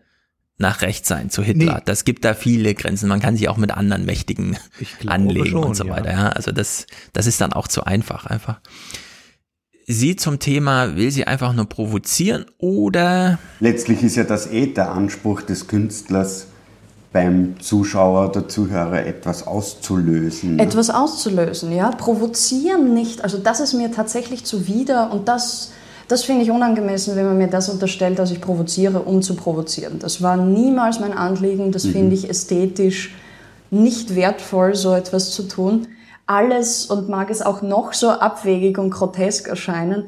nach 0.59 0.83
rechts 0.83 1.09
sein 1.09 1.31
zu 1.31 1.43
Hitler. 1.43 1.77
Nee. 1.77 1.83
Das 1.85 2.05
gibt 2.05 2.25
da 2.25 2.35
viele 2.35 2.75
Grenzen. 2.75 3.09
Man 3.09 3.21
kann 3.21 3.37
sich 3.37 3.49
auch 3.49 3.57
mit 3.57 3.73
anderen 3.73 4.05
Mächtigen 4.05 4.57
anlegen 5.07 5.51
schon, 5.51 5.65
und 5.65 5.75
so 5.75 5.89
weiter. 5.89 6.13
Ja. 6.13 6.25
ja. 6.25 6.29
also 6.31 6.53
das, 6.53 6.87
das 7.13 7.27
ist 7.27 7.41
dann 7.41 7.53
auch 7.53 7.69
zu 7.69 7.85
einfach 7.85 8.27
einfach. 8.27 8.61
Sie 9.87 10.15
zum 10.15 10.39
Thema, 10.39 10.97
will 10.97 11.11
sie 11.11 11.27
einfach 11.27 11.53
nur 11.53 11.69
provozieren 11.69 12.47
oder? 12.59 13.39
Letztlich 13.59 14.03
ist 14.03 14.17
ja 14.17 14.25
das 14.25 14.51
eh 14.51 14.69
der 14.69 14.93
Anspruch 14.93 15.43
des 15.43 15.67
Künstlers, 15.67 16.47
beim 17.13 17.61
Zuschauer 17.61 18.31
oder 18.31 18.49
Zuhörer 18.49 19.05
etwas 19.07 19.47
auszulösen. 19.47 20.59
Etwas 20.59 20.89
auszulösen, 20.91 21.73
ja. 21.73 21.91
Provozieren 21.91 22.95
nicht. 22.95 23.23
Also 23.23 23.39
das 23.39 23.61
ist 23.61 23.75
mir 23.75 23.93
tatsächlich 23.93 24.45
zuwider 24.45 25.13
und 25.13 25.29
das, 25.29 25.73
das 26.09 26.25
finde 26.25 26.43
ich 26.43 26.51
unangemessen, 26.51 27.15
wenn 27.17 27.27
man 27.27 27.37
mir 27.37 27.49
das 27.49 27.69
unterstellt, 27.69 28.19
dass 28.19 28.31
ich 28.31 28.41
provoziere, 28.41 29.01
um 29.01 29.21
zu 29.21 29.37
provozieren. 29.37 29.99
Das 29.99 30.23
war 30.23 30.37
niemals 30.37 31.01
mein 31.01 31.13
Anliegen. 31.13 31.71
Das 31.71 31.85
mhm. 31.85 31.93
finde 31.93 32.15
ich 32.15 32.31
ästhetisch 32.31 33.15
nicht 33.71 34.15
wertvoll, 34.15 34.75
so 34.75 34.95
etwas 34.95 35.33
zu 35.33 35.45
tun. 35.45 35.89
Alles, 36.27 36.87
und 36.87 37.09
mag 37.09 37.31
es 37.31 37.43
auch 37.43 37.63
noch 37.63 37.93
so 37.93 38.11
abwegig 38.11 38.79
und 38.79 38.91
grotesk 38.91 39.49
erscheinen, 39.49 40.05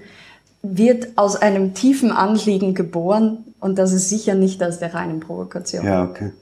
wird 0.62 1.08
aus 1.16 1.36
einem 1.36 1.74
tiefen 1.74 2.10
Anliegen 2.10 2.74
geboren 2.74 3.44
und 3.60 3.78
das 3.78 3.92
ist 3.92 4.08
sicher 4.08 4.34
nicht 4.34 4.62
aus 4.62 4.78
der 4.78 4.94
reinen 4.94 5.20
Provokation. 5.20 5.84
Ja, 5.84 6.04
okay. 6.04 6.32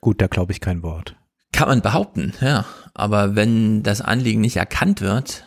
Gut, 0.00 0.20
da 0.20 0.26
glaube 0.26 0.52
ich 0.52 0.60
kein 0.60 0.82
Wort. 0.82 1.16
Kann 1.52 1.68
man 1.68 1.82
behaupten, 1.82 2.34
ja. 2.40 2.64
Aber 2.94 3.34
wenn 3.34 3.82
das 3.82 4.00
Anliegen 4.00 4.40
nicht 4.40 4.56
erkannt 4.56 5.00
wird, 5.00 5.44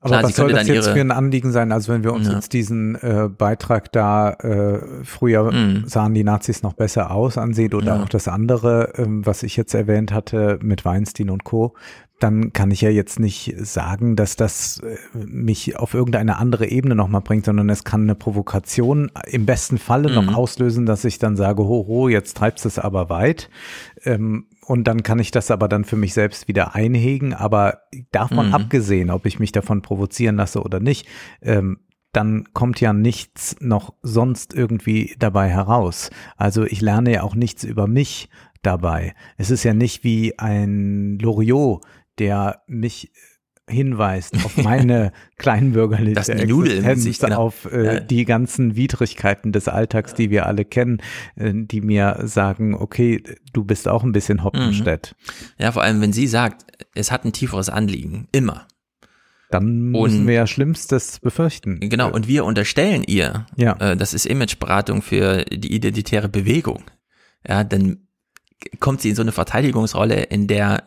aber 0.00 0.10
Klar, 0.10 0.22
was 0.24 0.36
soll 0.36 0.52
das 0.52 0.68
jetzt 0.68 0.88
für 0.88 1.00
ein 1.00 1.10
Anliegen 1.10 1.52
sein? 1.52 1.72
Also 1.72 1.92
wenn 1.92 2.04
wir 2.04 2.12
uns 2.12 2.28
ja. 2.28 2.34
jetzt 2.34 2.52
diesen 2.52 2.96
äh, 2.96 3.28
Beitrag 3.28 3.90
da, 3.92 4.32
äh, 4.34 5.04
früher 5.04 5.50
mm. 5.50 5.84
sahen 5.86 6.12
die 6.12 6.22
Nazis 6.22 6.62
noch 6.62 6.74
besser 6.74 7.10
aus, 7.10 7.38
ansehen 7.38 7.72
oder 7.72 7.96
ja. 7.96 8.02
auch 8.02 8.08
das 8.08 8.28
andere, 8.28 8.92
ähm, 8.96 9.24
was 9.24 9.42
ich 9.42 9.56
jetzt 9.56 9.74
erwähnt 9.74 10.12
hatte 10.12 10.58
mit 10.62 10.84
Weinstein 10.84 11.30
und 11.30 11.44
Co., 11.44 11.74
dann 12.18 12.54
kann 12.54 12.70
ich 12.70 12.80
ja 12.80 12.88
jetzt 12.88 13.20
nicht 13.20 13.54
sagen, 13.58 14.16
dass 14.16 14.36
das 14.36 14.80
äh, 14.80 14.96
mich 15.14 15.76
auf 15.76 15.94
irgendeine 15.94 16.36
andere 16.36 16.66
Ebene 16.66 16.94
nochmal 16.94 17.20
bringt, 17.20 17.44
sondern 17.44 17.68
es 17.68 17.84
kann 17.84 18.02
eine 18.02 18.14
Provokation 18.14 19.10
im 19.26 19.44
besten 19.44 19.78
Falle 19.78 20.08
mhm. 20.08 20.26
noch 20.26 20.34
auslösen, 20.34 20.86
dass 20.86 21.04
ich 21.04 21.18
dann 21.18 21.36
sage, 21.36 21.64
ho, 21.64 21.86
ho, 21.86 22.08
jetzt 22.08 22.36
treibst 22.36 22.64
du 22.64 22.68
es 22.68 22.78
aber 22.78 23.10
weit. 23.10 23.50
Ähm, 24.04 24.46
und 24.66 24.84
dann 24.84 25.02
kann 25.04 25.20
ich 25.20 25.30
das 25.30 25.50
aber 25.52 25.68
dann 25.68 25.84
für 25.84 25.96
mich 25.96 26.12
selbst 26.12 26.48
wieder 26.48 26.74
einhegen. 26.74 27.32
Aber 27.32 27.82
davon 28.10 28.48
mhm. 28.48 28.54
abgesehen, 28.54 29.10
ob 29.10 29.24
ich 29.24 29.38
mich 29.38 29.52
davon 29.52 29.80
provozieren 29.80 30.36
lasse 30.36 30.60
oder 30.60 30.80
nicht, 30.80 31.06
ähm, 31.40 31.78
dann 32.12 32.52
kommt 32.52 32.80
ja 32.80 32.92
nichts 32.92 33.56
noch 33.60 33.94
sonst 34.02 34.54
irgendwie 34.54 35.14
dabei 35.18 35.48
heraus. 35.50 36.10
Also 36.36 36.64
ich 36.64 36.80
lerne 36.80 37.12
ja 37.12 37.22
auch 37.22 37.34
nichts 37.34 37.62
über 37.62 37.86
mich 37.86 38.28
dabei. 38.62 39.14
Es 39.36 39.50
ist 39.50 39.62
ja 39.64 39.72
nicht 39.72 40.02
wie 40.02 40.38
ein 40.38 41.18
Loriot, 41.20 41.84
der 42.18 42.62
mich 42.66 43.12
hinweist 43.68 44.34
auf 44.44 44.56
meine 44.62 45.12
kleinbürgerliche 45.38 46.32
Existenz, 46.32 47.18
genau. 47.18 47.36
auf 47.36 47.70
äh, 47.70 47.84
ja. 47.84 48.00
die 48.00 48.24
ganzen 48.24 48.76
Widrigkeiten 48.76 49.52
des 49.52 49.68
Alltags, 49.68 50.14
die 50.14 50.30
wir 50.30 50.46
alle 50.46 50.64
kennen, 50.64 50.98
äh, 51.36 51.52
die 51.54 51.80
mir 51.80 52.20
sagen, 52.24 52.74
okay, 52.74 53.22
du 53.52 53.64
bist 53.64 53.88
auch 53.88 54.04
ein 54.04 54.12
bisschen 54.12 54.44
Hoppenstedt. 54.44 55.14
Mhm. 55.18 55.64
Ja, 55.64 55.72
vor 55.72 55.82
allem, 55.82 56.00
wenn 56.00 56.12
sie 56.12 56.26
sagt, 56.26 56.64
es 56.94 57.10
hat 57.10 57.24
ein 57.24 57.32
tieferes 57.32 57.68
Anliegen, 57.68 58.28
immer. 58.32 58.66
Dann 59.50 59.90
müssen 59.90 60.20
und, 60.20 60.26
wir 60.26 60.34
ja 60.34 60.46
Schlimmstes 60.46 61.20
befürchten. 61.20 61.78
Genau, 61.80 62.10
und 62.10 62.26
wir 62.26 62.44
unterstellen 62.44 63.04
ihr, 63.04 63.46
ja. 63.56 63.76
Äh, 63.78 63.96
das 63.96 64.14
ist 64.14 64.26
Imageberatung 64.26 65.02
für 65.02 65.44
die 65.44 65.72
identitäre 65.72 66.28
Bewegung. 66.28 66.84
Ja, 67.46 67.62
dann 67.62 68.08
kommt 68.80 69.00
sie 69.00 69.10
in 69.10 69.14
so 69.14 69.22
eine 69.22 69.32
Verteidigungsrolle, 69.32 70.22
in 70.24 70.46
der 70.46 70.84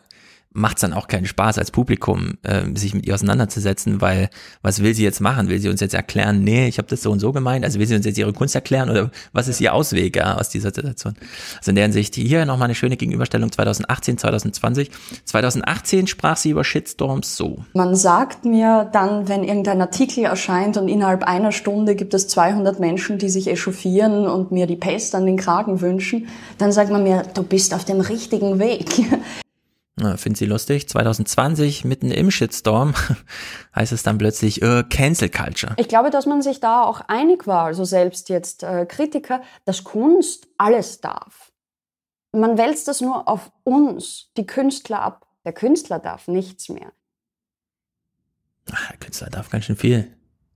macht 0.52 0.78
es 0.78 0.80
dann 0.80 0.92
auch 0.92 1.06
keinen 1.06 1.26
Spaß 1.26 1.58
als 1.58 1.70
Publikum, 1.70 2.34
äh, 2.42 2.62
sich 2.74 2.92
mit 2.92 3.06
ihr 3.06 3.14
auseinanderzusetzen, 3.14 4.00
weil 4.00 4.30
was 4.62 4.82
will 4.82 4.94
sie 4.94 5.04
jetzt 5.04 5.20
machen? 5.20 5.48
Will 5.48 5.60
sie 5.60 5.68
uns 5.68 5.80
jetzt 5.80 5.94
erklären, 5.94 6.42
nee, 6.42 6.66
ich 6.66 6.78
habe 6.78 6.88
das 6.88 7.02
so 7.02 7.12
und 7.12 7.20
so 7.20 7.32
gemeint? 7.32 7.64
Also 7.64 7.78
will 7.78 7.86
sie 7.86 7.94
uns 7.94 8.04
jetzt 8.04 8.18
ihre 8.18 8.32
Kunst 8.32 8.56
erklären 8.56 8.90
oder 8.90 9.10
was 9.32 9.46
ist 9.46 9.60
ihr 9.60 9.72
Ausweg 9.72 10.16
ja, 10.16 10.36
aus 10.36 10.48
dieser 10.48 10.74
Situation? 10.74 11.14
Also 11.58 11.70
in 11.70 11.76
der 11.76 11.84
Hinsicht 11.84 12.16
hier 12.16 12.44
nochmal 12.46 12.66
eine 12.66 12.74
schöne 12.74 12.96
Gegenüberstellung 12.96 13.52
2018, 13.52 14.18
2020. 14.18 14.90
2018 15.24 16.08
sprach 16.08 16.36
sie 16.36 16.50
über 16.50 16.64
Shitstorms 16.64 17.36
so. 17.36 17.64
Man 17.74 17.94
sagt 17.94 18.44
mir 18.44 18.88
dann, 18.92 19.28
wenn 19.28 19.44
irgendein 19.44 19.80
Artikel 19.80 20.24
erscheint 20.24 20.76
und 20.76 20.88
innerhalb 20.88 21.22
einer 21.22 21.52
Stunde 21.52 21.94
gibt 21.94 22.12
es 22.12 22.26
200 22.26 22.80
Menschen, 22.80 23.18
die 23.18 23.28
sich 23.28 23.46
echauffieren 23.48 24.26
und 24.26 24.50
mir 24.50 24.66
die 24.66 24.76
Pest 24.76 25.14
an 25.14 25.26
den 25.26 25.36
Kragen 25.36 25.80
wünschen, 25.80 26.26
dann 26.58 26.72
sagt 26.72 26.90
man 26.90 27.04
mir, 27.04 27.22
du 27.34 27.44
bist 27.44 27.72
auf 27.72 27.84
dem 27.84 28.00
richtigen 28.00 28.58
Weg. 28.58 28.86
Finde 30.16 30.38
sie 30.38 30.46
lustig. 30.46 30.88
2020, 30.88 31.84
mitten 31.84 32.10
im 32.10 32.30
Shitstorm, 32.30 32.94
heißt 33.74 33.92
es 33.92 34.02
dann 34.02 34.18
plötzlich 34.18 34.62
äh, 34.62 34.84
Cancel 34.88 35.28
Culture. 35.28 35.74
Ich 35.76 35.88
glaube, 35.88 36.10
dass 36.10 36.26
man 36.26 36.42
sich 36.42 36.60
da 36.60 36.82
auch 36.82 37.00
einig 37.02 37.46
war, 37.46 37.64
also 37.64 37.84
selbst 37.84 38.28
jetzt 38.28 38.62
äh, 38.62 38.86
Kritiker, 38.86 39.42
dass 39.64 39.84
Kunst 39.84 40.48
alles 40.58 41.00
darf. 41.00 41.52
Man 42.32 42.58
wälzt 42.58 42.88
das 42.88 43.00
nur 43.00 43.28
auf 43.28 43.50
uns, 43.64 44.30
die 44.36 44.46
Künstler, 44.46 45.02
ab. 45.02 45.26
Der 45.44 45.52
Künstler 45.52 45.98
darf 45.98 46.28
nichts 46.28 46.68
mehr. 46.68 46.92
Ach, 48.70 48.88
der 48.88 48.98
Künstler 48.98 49.30
darf 49.30 49.50
ganz 49.50 49.64
schön 49.64 49.76
viel. 49.76 50.14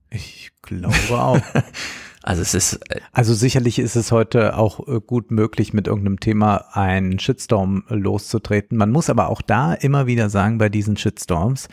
Ich 0.09 0.51
glaube 0.61 0.95
auch. 1.11 1.41
Also 2.25 2.41
es 2.41 2.55
ist. 2.55 2.73
Äh, 2.89 3.01
also 3.11 3.33
sicherlich 3.33 3.79
ist 3.79 3.95
es 3.95 4.11
heute 4.11 4.57
auch 4.57 4.87
äh, 4.87 4.99
gut 4.99 5.31
möglich, 5.31 5.73
mit 5.73 5.87
irgendeinem 5.87 6.19
Thema 6.19 6.65
einen 6.75 7.19
Shitstorm 7.19 7.83
loszutreten. 7.87 8.77
Man 8.77 8.91
muss 8.91 9.09
aber 9.09 9.29
auch 9.29 9.41
da 9.41 9.73
immer 9.73 10.07
wieder 10.07 10.29
sagen, 10.29 10.57
bei 10.57 10.69
diesen 10.69 10.97
Shitstorms, 10.97 11.69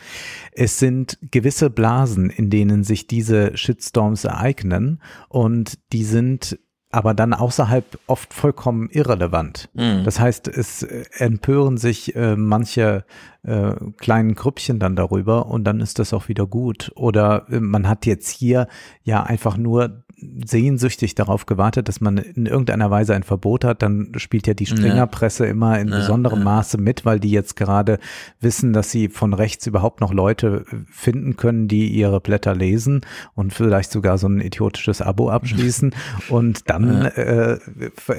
es 0.51 0.77
sind 0.79 1.17
gewisse 1.31 1.69
Blasen, 1.69 2.29
in 2.29 2.49
denen 2.49 2.83
sich 2.83 3.07
diese 3.07 3.57
Shitstorms 3.57 4.25
ereignen 4.25 5.01
und 5.27 5.79
die 5.91 6.03
sind 6.03 6.59
aber 6.93 7.15
dann 7.15 7.33
außerhalb 7.33 7.97
oft 8.05 8.35
vollkommen 8.35 8.87
irrelevant. 8.91 9.69
Mhm. 9.73 10.03
Das 10.03 10.19
heißt, 10.19 10.47
es 10.47 10.83
äh, 10.83 11.05
empören 11.17 11.77
sich 11.77 12.15
äh, 12.15 12.35
manche 12.35 13.03
äh, 13.41 13.73
kleinen 13.97 14.35
Grüppchen 14.35 14.77
dann 14.77 14.95
darüber 14.95 15.47
und 15.47 15.63
dann 15.63 15.81
ist 15.81 15.97
das 15.97 16.13
auch 16.13 16.27
wieder 16.27 16.45
gut. 16.45 16.91
Oder 16.95 17.47
äh, 17.49 17.59
man 17.59 17.89
hat 17.89 18.05
jetzt 18.05 18.29
hier 18.29 18.67
ja 19.01 19.23
einfach 19.23 19.57
nur 19.57 20.03
sehnsüchtig 20.45 21.15
darauf 21.15 21.45
gewartet, 21.45 21.87
dass 21.87 22.01
man 22.01 22.17
in 22.17 22.45
irgendeiner 22.45 22.91
Weise 22.91 23.15
ein 23.15 23.23
Verbot 23.23 23.63
hat, 23.63 23.81
dann 23.81 24.11
spielt 24.17 24.47
ja 24.47 24.53
die 24.53 24.65
Springerpresse 24.65 25.45
immer 25.45 25.79
in 25.79 25.89
ja, 25.89 25.97
besonderem 25.97 26.39
ja. 26.39 26.45
Maße 26.45 26.77
mit, 26.77 27.05
weil 27.05 27.19
die 27.19 27.31
jetzt 27.31 27.55
gerade 27.55 27.99
wissen, 28.39 28.73
dass 28.73 28.91
sie 28.91 29.09
von 29.09 29.33
rechts 29.33 29.67
überhaupt 29.67 30.01
noch 30.01 30.13
Leute 30.13 30.65
finden 30.89 31.37
können, 31.37 31.67
die 31.67 31.87
ihre 31.89 32.21
Blätter 32.21 32.55
lesen 32.55 33.01
und 33.35 33.53
vielleicht 33.53 33.91
sogar 33.91 34.17
so 34.17 34.27
ein 34.27 34.41
idiotisches 34.41 35.01
Abo 35.01 35.29
abschließen 35.29 35.93
und 36.29 36.69
dann 36.69 37.09
ja. 37.15 37.53
äh, 37.53 37.59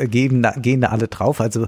geben 0.08 0.42
da, 0.42 0.52
gehen 0.52 0.80
da 0.80 0.88
alle 0.88 1.08
drauf. 1.08 1.40
Also 1.40 1.66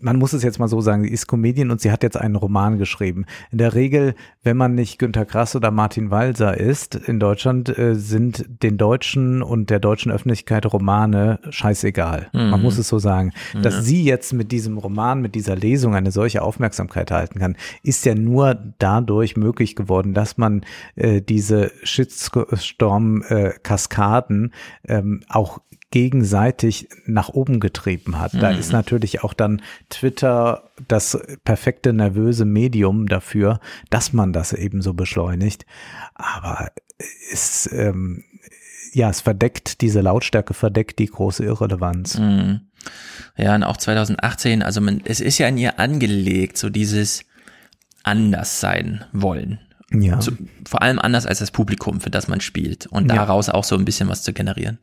man 0.00 0.18
muss 0.18 0.32
es 0.32 0.42
jetzt 0.42 0.58
mal 0.58 0.68
so 0.68 0.80
sagen, 0.80 1.04
sie 1.04 1.10
ist 1.10 1.26
Comedian 1.26 1.70
und 1.70 1.80
sie 1.80 1.90
hat 1.90 2.02
jetzt 2.02 2.16
einen 2.16 2.36
Roman 2.36 2.78
geschrieben. 2.78 3.24
In 3.50 3.58
der 3.58 3.74
Regel, 3.74 4.14
wenn 4.42 4.56
man 4.56 4.74
nicht 4.74 4.98
Günter 4.98 5.24
Grass 5.24 5.56
oder 5.56 5.70
Martin 5.70 6.10
Walser 6.10 6.56
ist, 6.58 6.94
in 6.94 7.20
Deutschland 7.20 7.76
äh, 7.76 7.94
sind 7.94 8.44
den 8.62 8.76
Deutschen 8.76 9.42
und 9.42 9.69
der 9.70 9.78
deutschen 9.78 10.12
Öffentlichkeit 10.12 10.66
Romane 10.66 11.38
scheißegal. 11.48 12.28
Mhm. 12.32 12.50
Man 12.50 12.60
muss 12.62 12.76
es 12.78 12.88
so 12.88 12.98
sagen. 12.98 13.32
Dass 13.62 13.74
ja. 13.74 13.82
sie 13.82 14.02
jetzt 14.04 14.32
mit 14.32 14.50
diesem 14.52 14.78
Roman, 14.78 15.20
mit 15.22 15.34
dieser 15.34 15.56
Lesung 15.56 15.94
eine 15.94 16.10
solche 16.10 16.42
Aufmerksamkeit 16.42 17.10
halten 17.10 17.38
kann, 17.38 17.56
ist 17.82 18.04
ja 18.04 18.14
nur 18.14 18.54
dadurch 18.78 19.36
möglich 19.36 19.76
geworden, 19.76 20.12
dass 20.14 20.36
man 20.36 20.66
äh, 20.96 21.22
diese 21.22 21.70
Shitstorm-Kaskaden 21.82 24.52
äh, 24.82 24.98
ähm, 24.98 25.22
auch 25.28 25.60
gegenseitig 25.90 26.88
nach 27.06 27.30
oben 27.30 27.58
getrieben 27.58 28.18
hat. 28.18 28.34
Mhm. 28.34 28.40
Da 28.40 28.50
ist 28.50 28.72
natürlich 28.72 29.24
auch 29.24 29.34
dann 29.34 29.62
Twitter 29.88 30.70
das 30.86 31.18
perfekte 31.44 31.92
nervöse 31.92 32.44
Medium 32.44 33.06
dafür, 33.06 33.60
dass 33.90 34.12
man 34.12 34.32
das 34.32 34.52
eben 34.52 34.82
so 34.82 34.94
beschleunigt. 34.94 35.66
Aber 36.14 36.70
es 37.32 37.68
ähm, 37.72 38.24
ja, 38.92 39.10
es 39.10 39.20
verdeckt, 39.20 39.80
diese 39.80 40.00
Lautstärke 40.00 40.54
verdeckt 40.54 40.98
die 40.98 41.06
große 41.06 41.44
Irrelevanz. 41.44 42.18
Mhm. 42.18 42.60
Ja, 43.36 43.54
und 43.54 43.62
auch 43.62 43.76
2018, 43.76 44.62
also 44.62 44.80
man, 44.80 45.02
es 45.04 45.20
ist 45.20 45.38
ja 45.38 45.48
in 45.48 45.58
ihr 45.58 45.78
angelegt, 45.78 46.58
so 46.58 46.70
dieses 46.70 47.24
anders 48.02 48.60
sein 48.60 49.04
wollen. 49.12 49.60
Ja. 49.92 50.20
So, 50.20 50.32
vor 50.68 50.82
allem 50.82 51.00
anders 51.00 51.26
als 51.26 51.40
das 51.40 51.50
Publikum, 51.50 52.00
für 52.00 52.10
das 52.10 52.28
man 52.28 52.40
spielt. 52.40 52.86
Und 52.86 53.08
daraus 53.08 53.48
ja. 53.48 53.54
auch 53.54 53.64
so 53.64 53.76
ein 53.76 53.84
bisschen 53.84 54.08
was 54.08 54.22
zu 54.22 54.32
generieren. 54.32 54.78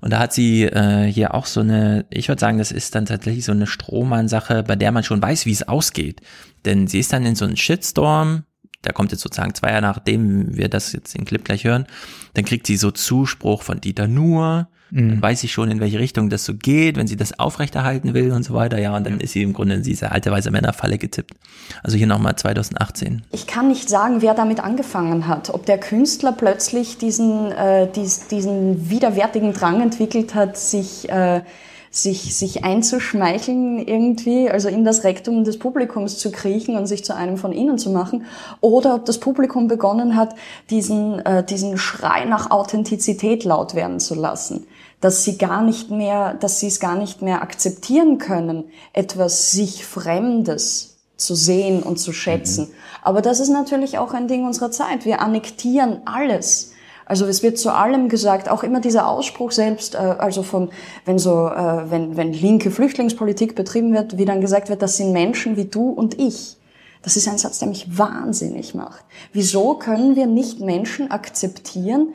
Und 0.00 0.12
da 0.12 0.18
hat 0.18 0.32
sie 0.32 0.64
äh, 0.64 1.04
hier 1.04 1.34
auch 1.34 1.46
so 1.46 1.60
eine, 1.60 2.06
ich 2.10 2.28
würde 2.28 2.40
sagen, 2.40 2.58
das 2.58 2.72
ist 2.72 2.94
dann 2.96 3.06
tatsächlich 3.06 3.44
so 3.44 3.52
eine 3.52 3.68
Strohmann-Sache, 3.68 4.64
bei 4.64 4.74
der 4.74 4.90
man 4.90 5.04
schon 5.04 5.22
weiß, 5.22 5.46
wie 5.46 5.52
es 5.52 5.68
ausgeht. 5.68 6.22
Denn 6.64 6.88
sie 6.88 6.98
ist 6.98 7.12
dann 7.12 7.24
in 7.24 7.36
so 7.36 7.44
einen 7.44 7.56
Shitstorm, 7.56 8.42
der 8.84 8.92
kommt 8.92 9.12
jetzt 9.12 9.22
sozusagen 9.22 9.54
zwei 9.54 9.70
Jahre 9.70 9.82
nachdem 9.82 10.56
wir 10.56 10.68
das 10.68 10.92
jetzt 10.92 11.14
im 11.14 11.24
Clip 11.24 11.44
gleich 11.44 11.64
hören, 11.64 11.86
dann 12.34 12.44
kriegt 12.44 12.66
sie 12.66 12.76
so 12.76 12.90
Zuspruch 12.90 13.62
von 13.62 13.80
Dieter 13.80 14.08
Nuhr, 14.08 14.68
mhm. 14.90 15.10
dann 15.10 15.22
weiß 15.22 15.44
ich 15.44 15.52
schon, 15.52 15.70
in 15.70 15.80
welche 15.80 15.98
Richtung 15.98 16.30
das 16.30 16.44
so 16.44 16.54
geht, 16.54 16.96
wenn 16.96 17.06
sie 17.06 17.16
das 17.16 17.38
aufrechterhalten 17.38 18.14
will 18.14 18.32
und 18.32 18.42
so 18.42 18.54
weiter, 18.54 18.78
ja, 18.78 18.96
und 18.96 19.04
dann 19.04 19.20
ist 19.20 19.32
sie 19.32 19.42
im 19.42 19.52
Grunde 19.52 19.76
in 19.76 19.82
diese 19.82 20.12
alte 20.12 20.30
weise 20.30 20.50
Männerfalle 20.50 20.98
getippt. 20.98 21.34
Also 21.82 21.96
hier 21.96 22.06
nochmal 22.06 22.36
2018. 22.36 23.22
Ich 23.32 23.46
kann 23.46 23.68
nicht 23.68 23.88
sagen, 23.88 24.22
wer 24.22 24.34
damit 24.34 24.60
angefangen 24.60 25.26
hat, 25.26 25.50
ob 25.50 25.66
der 25.66 25.78
Künstler 25.78 26.32
plötzlich 26.32 26.98
diesen, 26.98 27.52
äh, 27.52 27.88
dies, 27.94 28.28
diesen 28.28 28.90
widerwärtigen 28.90 29.52
Drang 29.52 29.80
entwickelt 29.80 30.34
hat, 30.34 30.56
sich 30.56 31.08
äh, 31.08 31.42
sich, 31.92 32.34
sich 32.34 32.64
einzuschmeicheln 32.64 33.78
irgendwie, 33.78 34.48
also 34.48 34.68
in 34.68 34.82
das 34.82 35.04
Rektum 35.04 35.44
des 35.44 35.58
Publikums 35.58 36.18
zu 36.18 36.32
kriechen 36.32 36.76
und 36.76 36.86
sich 36.86 37.04
zu 37.04 37.14
einem 37.14 37.36
von 37.36 37.52
ihnen 37.52 37.78
zu 37.78 37.90
machen, 37.90 38.24
oder 38.62 38.94
ob 38.94 39.04
das 39.04 39.20
Publikum 39.20 39.68
begonnen 39.68 40.16
hat, 40.16 40.34
diesen, 40.70 41.18
äh, 41.20 41.44
diesen 41.44 41.76
Schrei 41.76 42.24
nach 42.24 42.50
Authentizität 42.50 43.44
laut 43.44 43.74
werden 43.74 44.00
zu 44.00 44.14
lassen 44.14 44.66
dass 45.02 45.24
sie 45.24 45.36
gar 45.36 45.62
nicht 45.62 45.90
mehr, 45.90 46.34
dass 46.34 46.60
sie 46.60 46.68
es 46.68 46.78
gar 46.78 46.94
nicht 46.94 47.22
mehr 47.22 47.42
akzeptieren 47.42 48.18
können, 48.18 48.66
etwas 48.92 49.50
sich 49.50 49.84
Fremdes 49.84 50.92
zu 51.16 51.34
sehen 51.34 51.82
und 51.82 51.98
zu 51.98 52.12
schätzen. 52.12 52.66
Mhm. 52.66 52.74
Aber 53.02 53.20
das 53.20 53.40
ist 53.40 53.48
natürlich 53.48 53.98
auch 53.98 54.14
ein 54.14 54.28
Ding 54.28 54.46
unserer 54.46 54.70
Zeit. 54.70 55.04
Wir 55.04 55.20
annektieren 55.20 56.02
alles. 56.04 56.71
Also 57.12 57.26
es 57.26 57.42
wird 57.42 57.58
zu 57.58 57.74
allem 57.74 58.08
gesagt, 58.08 58.48
auch 58.48 58.62
immer 58.62 58.80
dieser 58.80 59.06
Ausspruch 59.06 59.52
selbst, 59.52 59.96
äh, 59.96 59.98
also 59.98 60.42
von, 60.42 60.70
wenn 61.04 61.18
so, 61.18 61.46
äh, 61.46 61.90
wenn, 61.90 62.16
wenn 62.16 62.32
linke 62.32 62.70
Flüchtlingspolitik 62.70 63.54
betrieben 63.54 63.92
wird, 63.92 64.16
wie 64.16 64.24
dann 64.24 64.40
gesagt 64.40 64.70
wird, 64.70 64.80
das 64.80 64.96
sind 64.96 65.12
Menschen 65.12 65.58
wie 65.58 65.66
du 65.66 65.90
und 65.90 66.18
ich. 66.18 66.56
Das 67.02 67.18
ist 67.18 67.28
ein 67.28 67.36
Satz, 67.36 67.58
der 67.58 67.68
mich 67.68 67.98
wahnsinnig 67.98 68.74
macht. 68.74 69.04
Wieso 69.34 69.74
können 69.74 70.16
wir 70.16 70.26
nicht 70.26 70.60
Menschen 70.60 71.10
akzeptieren 71.10 72.14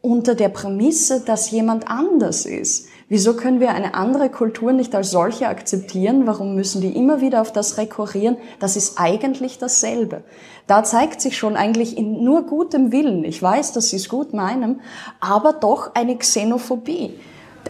unter 0.00 0.34
der 0.34 0.48
Prämisse, 0.48 1.20
dass 1.20 1.52
jemand 1.52 1.86
anders 1.86 2.44
ist? 2.44 2.88
Wieso 3.12 3.34
können 3.34 3.60
wir 3.60 3.74
eine 3.74 3.92
andere 3.92 4.30
Kultur 4.30 4.72
nicht 4.72 4.94
als 4.94 5.10
solche 5.10 5.46
akzeptieren? 5.46 6.26
Warum 6.26 6.54
müssen 6.54 6.80
die 6.80 6.96
immer 6.96 7.20
wieder 7.20 7.42
auf 7.42 7.52
das 7.52 7.76
rekurrieren? 7.76 8.38
Das 8.58 8.74
ist 8.74 8.98
eigentlich 8.98 9.58
dasselbe. 9.58 10.22
Da 10.66 10.82
zeigt 10.82 11.20
sich 11.20 11.36
schon 11.36 11.54
eigentlich 11.54 11.98
in 11.98 12.24
nur 12.24 12.46
gutem 12.46 12.90
Willen, 12.90 13.22
ich 13.24 13.42
weiß, 13.42 13.74
dass 13.74 13.90
sie 13.90 13.96
es 13.96 14.08
gut 14.08 14.32
meinen, 14.32 14.80
aber 15.20 15.52
doch 15.52 15.94
eine 15.94 16.16
Xenophobie. 16.16 17.12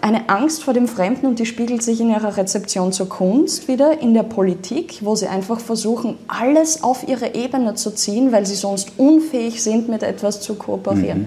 Eine 0.01 0.29
Angst 0.29 0.63
vor 0.63 0.75
dem 0.75 0.87
Fremden 0.87 1.27
und 1.27 1.41
die 1.41 1.47
spiegelt 1.47 1.83
sich 1.83 2.01
in 2.01 2.11
ihrer 2.11 2.37
Rezeption 2.37 2.93
zur 2.93 3.09
Kunst 3.09 3.67
wieder, 3.67 4.01
in 4.01 4.15
der 4.15 4.23
Politik, 4.23 5.01
wo 5.01 5.17
sie 5.17 5.27
einfach 5.27 5.59
versuchen, 5.59 6.19
alles 6.29 6.85
auf 6.85 7.09
ihre 7.09 7.35
Ebene 7.35 7.75
zu 7.75 7.91
ziehen, 7.91 8.31
weil 8.31 8.47
sie 8.47 8.55
sonst 8.55 8.93
unfähig 8.97 9.61
sind, 9.61 9.89
mit 9.89 10.05
etwas 10.05 10.41
zu 10.41 10.55
kooperieren. 10.55 11.27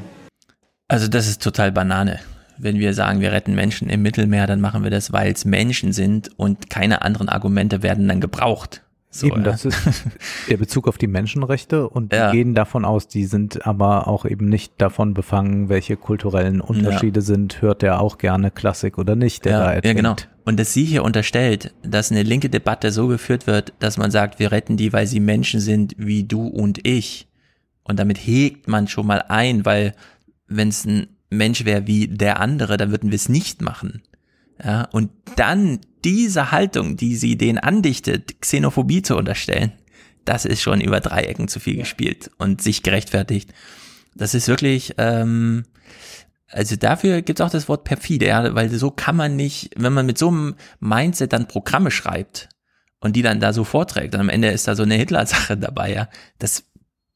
Also 0.87 1.09
das 1.09 1.27
ist 1.27 1.41
total 1.41 1.73
Banane 1.73 2.21
wenn 2.57 2.79
wir 2.79 2.93
sagen, 2.93 3.21
wir 3.21 3.31
retten 3.31 3.55
Menschen 3.55 3.89
im 3.89 4.01
Mittelmeer, 4.01 4.47
dann 4.47 4.61
machen 4.61 4.83
wir 4.83 4.91
das, 4.91 5.11
weil 5.11 5.31
es 5.31 5.45
Menschen 5.45 5.93
sind 5.93 6.29
und 6.37 6.69
keine 6.69 7.01
anderen 7.01 7.29
Argumente 7.29 7.83
werden 7.83 8.07
dann 8.07 8.21
gebraucht. 8.21 8.81
So, 9.15 9.27
eben, 9.27 9.37
ja. 9.37 9.43
das 9.43 9.63
ist 9.63 9.79
der 10.49 10.57
Bezug 10.57 10.89
auf 10.89 10.97
die 10.97 11.07
Menschenrechte 11.07 11.87
und 11.87 12.11
ja. 12.11 12.31
die 12.31 12.37
gehen 12.37 12.53
davon 12.53 12.83
aus, 12.83 13.07
die 13.07 13.25
sind 13.25 13.65
aber 13.65 14.09
auch 14.09 14.25
eben 14.25 14.49
nicht 14.49 14.73
davon 14.77 15.13
befangen, 15.13 15.69
welche 15.69 15.95
kulturellen 15.95 16.59
Unterschiede 16.59 17.21
ja. 17.21 17.25
sind, 17.25 17.61
hört 17.61 17.81
er 17.81 18.01
auch 18.01 18.17
gerne 18.17 18.51
Klassik 18.51 18.97
oder 18.97 19.15
nicht, 19.15 19.45
der 19.45 19.51
ja, 19.53 19.59
da 19.59 19.87
Ja, 19.87 19.93
genau. 19.93 20.15
Und 20.43 20.59
dass 20.59 20.73
sie 20.73 20.83
hier 20.83 21.05
unterstellt, 21.05 21.73
dass 21.81 22.11
eine 22.11 22.23
linke 22.23 22.49
Debatte 22.49 22.91
so 22.91 23.07
geführt 23.07 23.47
wird, 23.47 23.71
dass 23.79 23.97
man 23.97 24.11
sagt, 24.11 24.37
wir 24.37 24.51
retten 24.51 24.75
die, 24.75 24.91
weil 24.91 25.07
sie 25.07 25.21
Menschen 25.21 25.61
sind 25.61 25.95
wie 25.97 26.25
du 26.25 26.47
und 26.47 26.85
ich 26.85 27.29
Und 27.83 27.99
damit 27.99 28.17
hegt 28.17 28.67
man 28.67 28.89
schon 28.89 29.07
mal 29.07 29.23
ein, 29.29 29.63
weil 29.63 29.93
wenn 30.47 30.67
es 30.67 30.85
ein 30.85 31.14
Mensch 31.35 31.65
wäre 31.65 31.87
wie 31.87 32.07
der 32.07 32.39
andere, 32.39 32.77
dann 32.77 32.91
würden 32.91 33.11
wir 33.11 33.15
es 33.15 33.29
nicht 33.29 33.61
machen. 33.61 34.01
Ja, 34.63 34.83
und 34.91 35.11
dann 35.35 35.79
diese 36.03 36.51
Haltung, 36.51 36.95
die 36.97 37.15
sie 37.15 37.37
denen 37.37 37.57
andichtet, 37.57 38.41
Xenophobie 38.41 39.01
zu 39.01 39.17
unterstellen, 39.17 39.73
das 40.23 40.45
ist 40.45 40.61
schon 40.61 40.81
über 40.81 40.99
drei 41.01 41.23
Ecken 41.23 41.47
zu 41.47 41.59
viel 41.59 41.75
gespielt 41.75 42.31
und 42.37 42.61
sich 42.61 42.83
gerechtfertigt. 42.83 43.53
Das 44.15 44.33
ist 44.33 44.47
wirklich, 44.47 44.95
ähm, 44.97 45.65
also 46.47 46.75
dafür 46.75 47.21
gibt's 47.21 47.41
auch 47.41 47.49
das 47.49 47.67
Wort 47.67 47.83
perfide, 47.83 48.27
ja, 48.27 48.55
weil 48.55 48.69
so 48.69 48.91
kann 48.91 49.15
man 49.15 49.35
nicht, 49.35 49.71
wenn 49.75 49.93
man 49.93 50.05
mit 50.05 50.17
so 50.17 50.29
einem 50.29 50.55
Mindset 50.79 51.33
dann 51.33 51.47
Programme 51.47 51.91
schreibt 51.91 52.49
und 52.99 53.15
die 53.15 53.21
dann 53.21 53.39
da 53.39 53.51
so 53.53 53.63
vorträgt, 53.63 54.15
und 54.15 54.21
am 54.21 54.29
Ende 54.29 54.49
ist 54.49 54.67
da 54.67 54.75
so 54.75 54.83
eine 54.83 54.95
Hitler-Sache 54.95 55.57
dabei, 55.57 55.93
ja, 55.93 56.09
das 56.39 56.63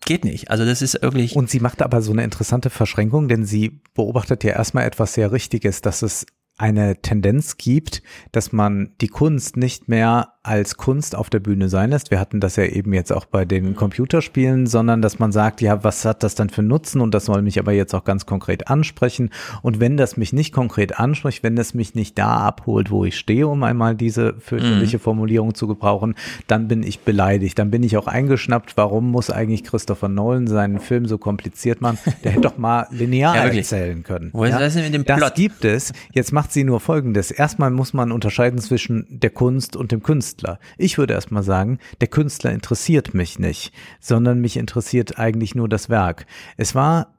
geht 0.06 0.26
nicht. 0.26 0.50
Also 0.50 0.66
das 0.66 0.82
ist 0.82 1.02
wirklich. 1.02 1.36
Und 1.36 1.50
sie 1.50 1.60
macht 1.60 1.82
aber 1.82 2.02
so 2.02 2.12
eine 2.12 2.24
interessante 2.24 2.70
Verschränkung, 2.70 3.28
denn 3.28 3.46
sie 3.46 3.82
beobachtet 3.94 4.44
ja 4.44 4.52
erstmal 4.52 4.86
etwas 4.86 5.14
sehr 5.14 5.32
Richtiges, 5.32 5.82
dass 5.82 6.02
es 6.02 6.26
eine 6.58 7.02
Tendenz 7.02 7.58
gibt, 7.58 8.04
dass 8.32 8.52
man 8.52 8.94
die 9.02 9.08
Kunst 9.08 9.56
nicht 9.56 9.88
mehr 9.88 10.34
als 10.42 10.78
Kunst 10.78 11.16
auf 11.16 11.30
der 11.30 11.42
Bühne 11.42 11.68
sein 11.68 11.90
lässt. 11.90 12.12
Wir 12.12 12.20
hatten 12.20 12.40
das 12.40 12.56
ja 12.56 12.64
eben 12.64 12.94
jetzt 12.94 13.12
auch 13.12 13.26
bei 13.26 13.44
den 13.44 13.76
Computerspielen, 13.76 14.68
sondern 14.68 15.02
dass 15.02 15.20
man 15.20 15.34
sagt, 15.34 15.60
ja, 15.60 15.84
was 15.84 16.06
hat 16.06 16.24
das 16.24 16.34
dann 16.34 16.50
für 16.50 16.64
Nutzen? 16.64 17.02
Und 17.02 17.14
das 17.14 17.26
soll 17.26 17.42
mich 17.42 17.60
aber 17.60 17.74
jetzt 17.74 17.94
auch 17.94 18.06
ganz 18.06 18.26
konkret 18.26 18.70
ansprechen. 18.70 19.32
Und 19.62 19.82
wenn 19.82 19.98
das 19.98 20.16
mich 20.16 20.32
nicht 20.32 20.54
konkret 20.54 20.98
anspricht, 20.98 21.44
wenn 21.44 21.58
es 21.58 21.74
mich 21.74 21.94
nicht 21.94 22.18
da 22.18 22.38
abholt, 22.38 22.90
wo 22.90 23.04
ich 23.04 23.18
stehe, 23.18 23.48
um 23.48 23.64
einmal 23.64 23.96
diese 23.96 24.36
fürchterliche 24.40 24.98
mhm. 24.98 25.02
Formulierung 25.02 25.56
zu 25.56 25.68
gebrauchen, 25.68 26.16
dann 26.48 26.70
bin 26.70 26.84
ich 26.84 27.02
beleidigt. 27.02 27.60
Dann 27.60 27.70
bin 27.70 27.84
ich 27.84 27.98
auch 27.98 28.08
eingeschnappt. 28.08 28.78
Warum 28.78 29.12
muss 29.12 29.30
eigentlich 29.30 29.66
Christopher 29.66 30.08
Nolan 30.08 30.48
seinen 30.48 30.80
Film 30.80 31.06
so 31.06 31.18
kompliziert 31.18 31.82
machen? 31.82 32.00
Der 32.24 32.32
hätte 32.32 32.42
doch 32.42 32.58
mal 32.58 32.88
linear 32.92 33.36
ja, 33.36 33.44
erzählen 33.44 34.04
können. 34.04 34.30
Wo 34.32 34.46
ist 34.46 34.52
ja? 34.52 34.60
das 34.60 34.74
denn 34.74 34.86
mit 34.86 34.94
dem 34.94 35.04
Plot? 35.04 35.22
Das 35.22 35.34
gibt 35.34 35.66
es. 35.66 35.92
Jetzt 36.14 36.32
macht 36.32 36.54
sie 36.54 36.64
nur 36.64 36.80
Folgendes. 36.80 37.30
Erstmal 37.30 37.72
muss 37.72 37.94
man 37.94 38.14
unterscheiden 38.14 38.60
zwischen 38.60 39.06
der 39.10 39.32
Kunst 39.32 39.76
und 39.76 39.92
dem 39.92 40.02
Künstler. 40.02 40.30
Künstler. 40.40 40.60
Ich 40.78 40.98
würde 40.98 41.14
erstmal 41.14 41.44
sagen, 41.44 41.80
der 42.02 42.08
Künstler 42.08 42.52
interessiert 42.52 43.14
mich 43.14 43.40
nicht, 43.40 43.74
sondern 44.00 44.40
mich 44.40 44.58
interessiert 44.58 45.20
eigentlich 45.20 45.56
nur 45.56 45.68
das 45.68 45.90
Werk. 45.90 46.26
Es 46.58 46.76
war 46.76 47.14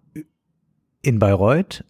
in 1.02 1.18
Bayreuth 1.18 1.84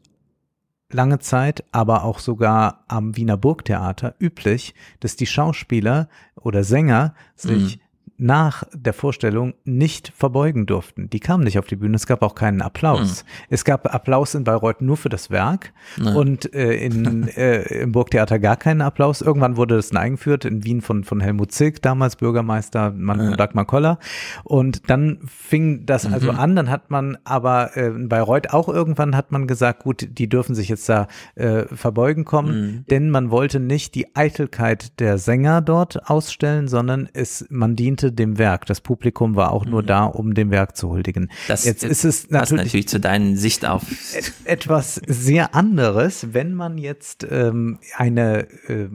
lange 0.91 1.21
Zeit, 1.21 1.65
aber 1.71 2.05
auch 2.05 2.19
sogar 2.19 2.85
am 2.89 3.17
Wiener 3.17 3.37
Burgtheater 3.37 4.15
üblich, 4.19 4.75
dass 4.99 5.15
die 5.15 5.27
Schauspieler 5.27 6.09
oder 6.35 6.65
Sänger 6.65 7.15
sich 7.37 7.77
mhm 7.77 7.83
nach 8.21 8.65
der 8.75 8.93
Vorstellung 8.93 9.55
nicht 9.65 10.13
verbeugen 10.15 10.67
durften. 10.67 11.09
Die 11.09 11.21
kamen 11.21 11.45
nicht 11.45 11.59
auf 11.59 11.67
die 11.67 11.77
Bühne, 11.77 11.97
es 11.97 12.07
gab 12.07 12.23
auch 12.23 12.35
keinen 12.35 12.61
Applaus. 12.61 13.25
Mhm. 13.25 13.29
Es 13.49 13.65
gab 13.65 13.93
Applaus 13.93 14.35
in 14.35 14.45
Bayreuth 14.45 14.83
nur 14.83 14.97
für 14.97 15.09
das 15.09 15.31
Werk 15.31 15.73
ja. 15.97 16.13
und 16.13 16.53
äh, 16.55 16.75
in, 16.75 17.29
äh, 17.37 17.63
im 17.83 17.93
Burgtheater 17.93 18.39
gar 18.39 18.57
keinen 18.57 18.83
Applaus. 18.83 19.23
Irgendwann 19.23 19.57
wurde 19.57 19.77
das 19.77 19.95
eingeführt, 19.95 20.45
in 20.45 20.65
Wien 20.65 20.83
von, 20.83 21.05
von 21.05 21.21
Helmut 21.21 21.53
Zilk, 21.53 21.81
damals 21.83 22.17
Bürgermeister, 22.17 22.93
Mann 22.93 23.31
ja. 23.31 23.37
Dagmar 23.37 23.65
Koller. 23.65 23.99
Und 24.45 24.91
dann 24.91 25.21
fing 25.27 25.87
das 25.87 26.05
also 26.05 26.09
mhm. 26.09 26.31
also 26.31 26.43
an, 26.43 26.57
dann 26.57 26.71
hat 26.71 26.91
man 26.91 27.17
aber 27.25 27.77
äh, 27.77 27.87
in 27.87 28.09
Bayreuth 28.09 28.53
auch 28.53 28.69
irgendwann 28.69 29.17
hat 29.17 29.33
man 29.33 29.47
gesagt, 29.47 29.83
gut, 29.83 30.07
die 30.11 30.29
dürfen 30.29 30.55
sich 30.55 30.69
jetzt 30.69 30.89
da 30.89 31.09
äh, 31.37 31.65
verbeugen 31.75 32.25
kommen, 32.25 32.61
mhm. 32.61 32.85
denn 32.91 33.11
man 33.11 33.31
wollte 33.31 33.61
nicht 33.61 33.95
die 33.95 34.15
Eitelkeit 34.15 35.01
der 35.01 35.17
Sänger 35.19 35.63
dort 35.63 36.11
ausstellen, 36.11 36.69
sondern 36.69 37.09
es, 37.13 37.47
man 37.49 37.77
diente 37.77 38.10
dem 38.13 38.39
Werk. 38.39 38.67
Das 38.67 38.81
Publikum 38.81 39.37
war 39.37 39.53
auch 39.53 39.65
nur 39.65 39.83
mhm. 39.83 39.87
da, 39.87 40.05
um 40.05 40.35
dem 40.35 40.51
Werk 40.51 40.77
zu 40.77 40.91
huldigen. 40.91 41.31
Das 41.49 41.65
Jetzt 41.65 41.85
ist 41.85 42.05
es 42.05 42.31
natürlich, 42.31 42.65
natürlich 42.65 42.89
zu 42.89 43.01
deinen 43.01 43.37
Sicht 43.37 43.67
auf 43.67 43.83
etwas 44.45 45.01
sehr 45.07 45.55
anderes, 45.55 46.33
wenn 46.33 46.55
man 46.55 46.79
jetzt 46.79 47.27
ähm, 47.31 47.79
eine 47.97 48.49
äh, 48.69 48.89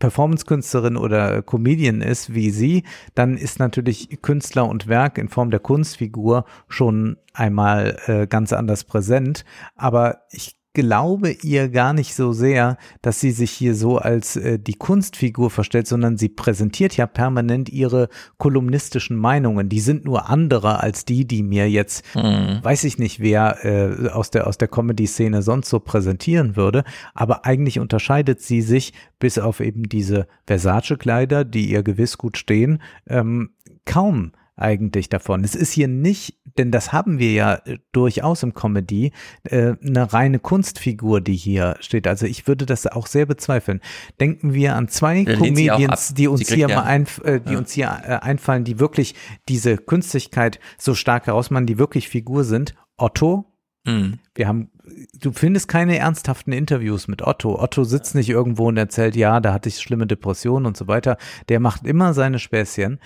Performance-Künstlerin 0.00 0.96
oder 0.96 1.42
Comedian 1.42 2.00
ist 2.00 2.34
wie 2.34 2.50
sie, 2.50 2.84
dann 3.14 3.36
ist 3.36 3.58
natürlich 3.58 4.20
Künstler 4.22 4.68
und 4.68 4.88
Werk 4.88 5.18
in 5.18 5.28
Form 5.28 5.50
der 5.50 5.60
Kunstfigur 5.60 6.46
schon 6.68 7.18
einmal 7.34 7.98
äh, 8.06 8.26
ganz 8.26 8.52
anders 8.52 8.84
präsent. 8.84 9.44
Aber 9.76 10.22
ich 10.30 10.59
glaube 10.72 11.32
ihr 11.42 11.68
gar 11.68 11.92
nicht 11.92 12.14
so 12.14 12.32
sehr, 12.32 12.76
dass 13.02 13.20
sie 13.20 13.32
sich 13.32 13.50
hier 13.50 13.74
so 13.74 13.98
als 13.98 14.36
äh, 14.36 14.58
die 14.58 14.74
Kunstfigur 14.74 15.50
verstellt, 15.50 15.86
sondern 15.86 16.16
sie 16.16 16.28
präsentiert 16.28 16.96
ja 16.96 17.06
permanent 17.06 17.68
ihre 17.68 18.08
kolumnistischen 18.38 19.16
Meinungen. 19.16 19.68
Die 19.68 19.80
sind 19.80 20.04
nur 20.04 20.28
andere 20.28 20.80
als 20.80 21.04
die, 21.04 21.26
die 21.26 21.42
mir 21.42 21.68
jetzt, 21.68 22.04
mhm. 22.14 22.60
weiß 22.62 22.84
ich 22.84 22.98
nicht, 22.98 23.20
wer 23.20 23.64
äh, 23.64 24.08
aus 24.10 24.30
der 24.30 24.46
aus 24.46 24.58
der 24.58 24.68
Comedy-Szene 24.68 25.42
sonst 25.42 25.70
so 25.70 25.80
präsentieren 25.80 26.56
würde. 26.56 26.84
Aber 27.14 27.44
eigentlich 27.44 27.80
unterscheidet 27.80 28.40
sie 28.40 28.62
sich 28.62 28.92
bis 29.18 29.38
auf 29.38 29.60
eben 29.60 29.84
diese 29.84 30.26
Versace-Kleider, 30.46 31.44
die 31.44 31.70
ihr 31.70 31.82
gewiss 31.82 32.16
gut 32.16 32.38
stehen, 32.38 32.80
ähm, 33.08 33.50
kaum 33.84 34.32
eigentlich 34.60 35.08
davon. 35.08 35.44
Es 35.44 35.54
ist 35.54 35.72
hier 35.72 35.88
nicht, 35.88 36.38
denn 36.58 36.70
das 36.70 36.92
haben 36.92 37.18
wir 37.18 37.32
ja 37.32 37.54
äh, 37.54 37.78
durchaus 37.92 38.42
im 38.42 38.54
Comedy, 38.54 39.12
äh, 39.44 39.74
eine 39.84 40.12
reine 40.12 40.38
Kunstfigur, 40.38 41.20
die 41.20 41.36
hier 41.36 41.76
steht. 41.80 42.06
Also 42.06 42.26
ich 42.26 42.46
würde 42.46 42.66
das 42.66 42.86
auch 42.86 43.06
sehr 43.06 43.26
bezweifeln. 43.26 43.80
Denken 44.20 44.54
wir 44.54 44.76
an 44.76 44.88
zwei 44.88 45.24
Comedians, 45.24 46.14
die 46.14 46.28
uns 46.28 46.48
hier 46.48 46.68
ja. 46.68 46.76
mal 46.76 46.84
ein, 46.84 47.06
äh, 47.24 47.40
die 47.40 47.52
ja. 47.52 47.58
uns 47.58 47.72
hier 47.72 47.86
äh, 48.04 48.14
einfallen, 48.16 48.64
die 48.64 48.78
wirklich 48.78 49.14
diese 49.48 49.76
Künstlichkeit 49.76 50.60
so 50.78 50.94
stark 50.94 51.26
herausmachen, 51.26 51.66
die 51.66 51.78
wirklich 51.78 52.08
Figur 52.08 52.44
sind. 52.44 52.74
Otto. 52.96 53.46
Mhm. 53.86 54.18
Wir 54.34 54.46
haben, 54.46 54.70
du 55.18 55.32
findest 55.32 55.68
keine 55.68 55.98
ernsthaften 55.98 56.52
Interviews 56.52 57.08
mit 57.08 57.22
Otto. 57.22 57.58
Otto 57.58 57.84
sitzt 57.84 58.14
nicht 58.14 58.28
irgendwo 58.28 58.68
und 58.68 58.76
erzählt, 58.76 59.16
ja, 59.16 59.40
da 59.40 59.52
hatte 59.52 59.68
ich 59.68 59.78
schlimme 59.78 60.06
Depressionen 60.06 60.66
und 60.66 60.76
so 60.76 60.86
weiter. 60.86 61.16
Der 61.48 61.60
macht 61.60 61.86
immer 61.86 62.12
seine 62.12 62.38
Späßchen. 62.38 63.00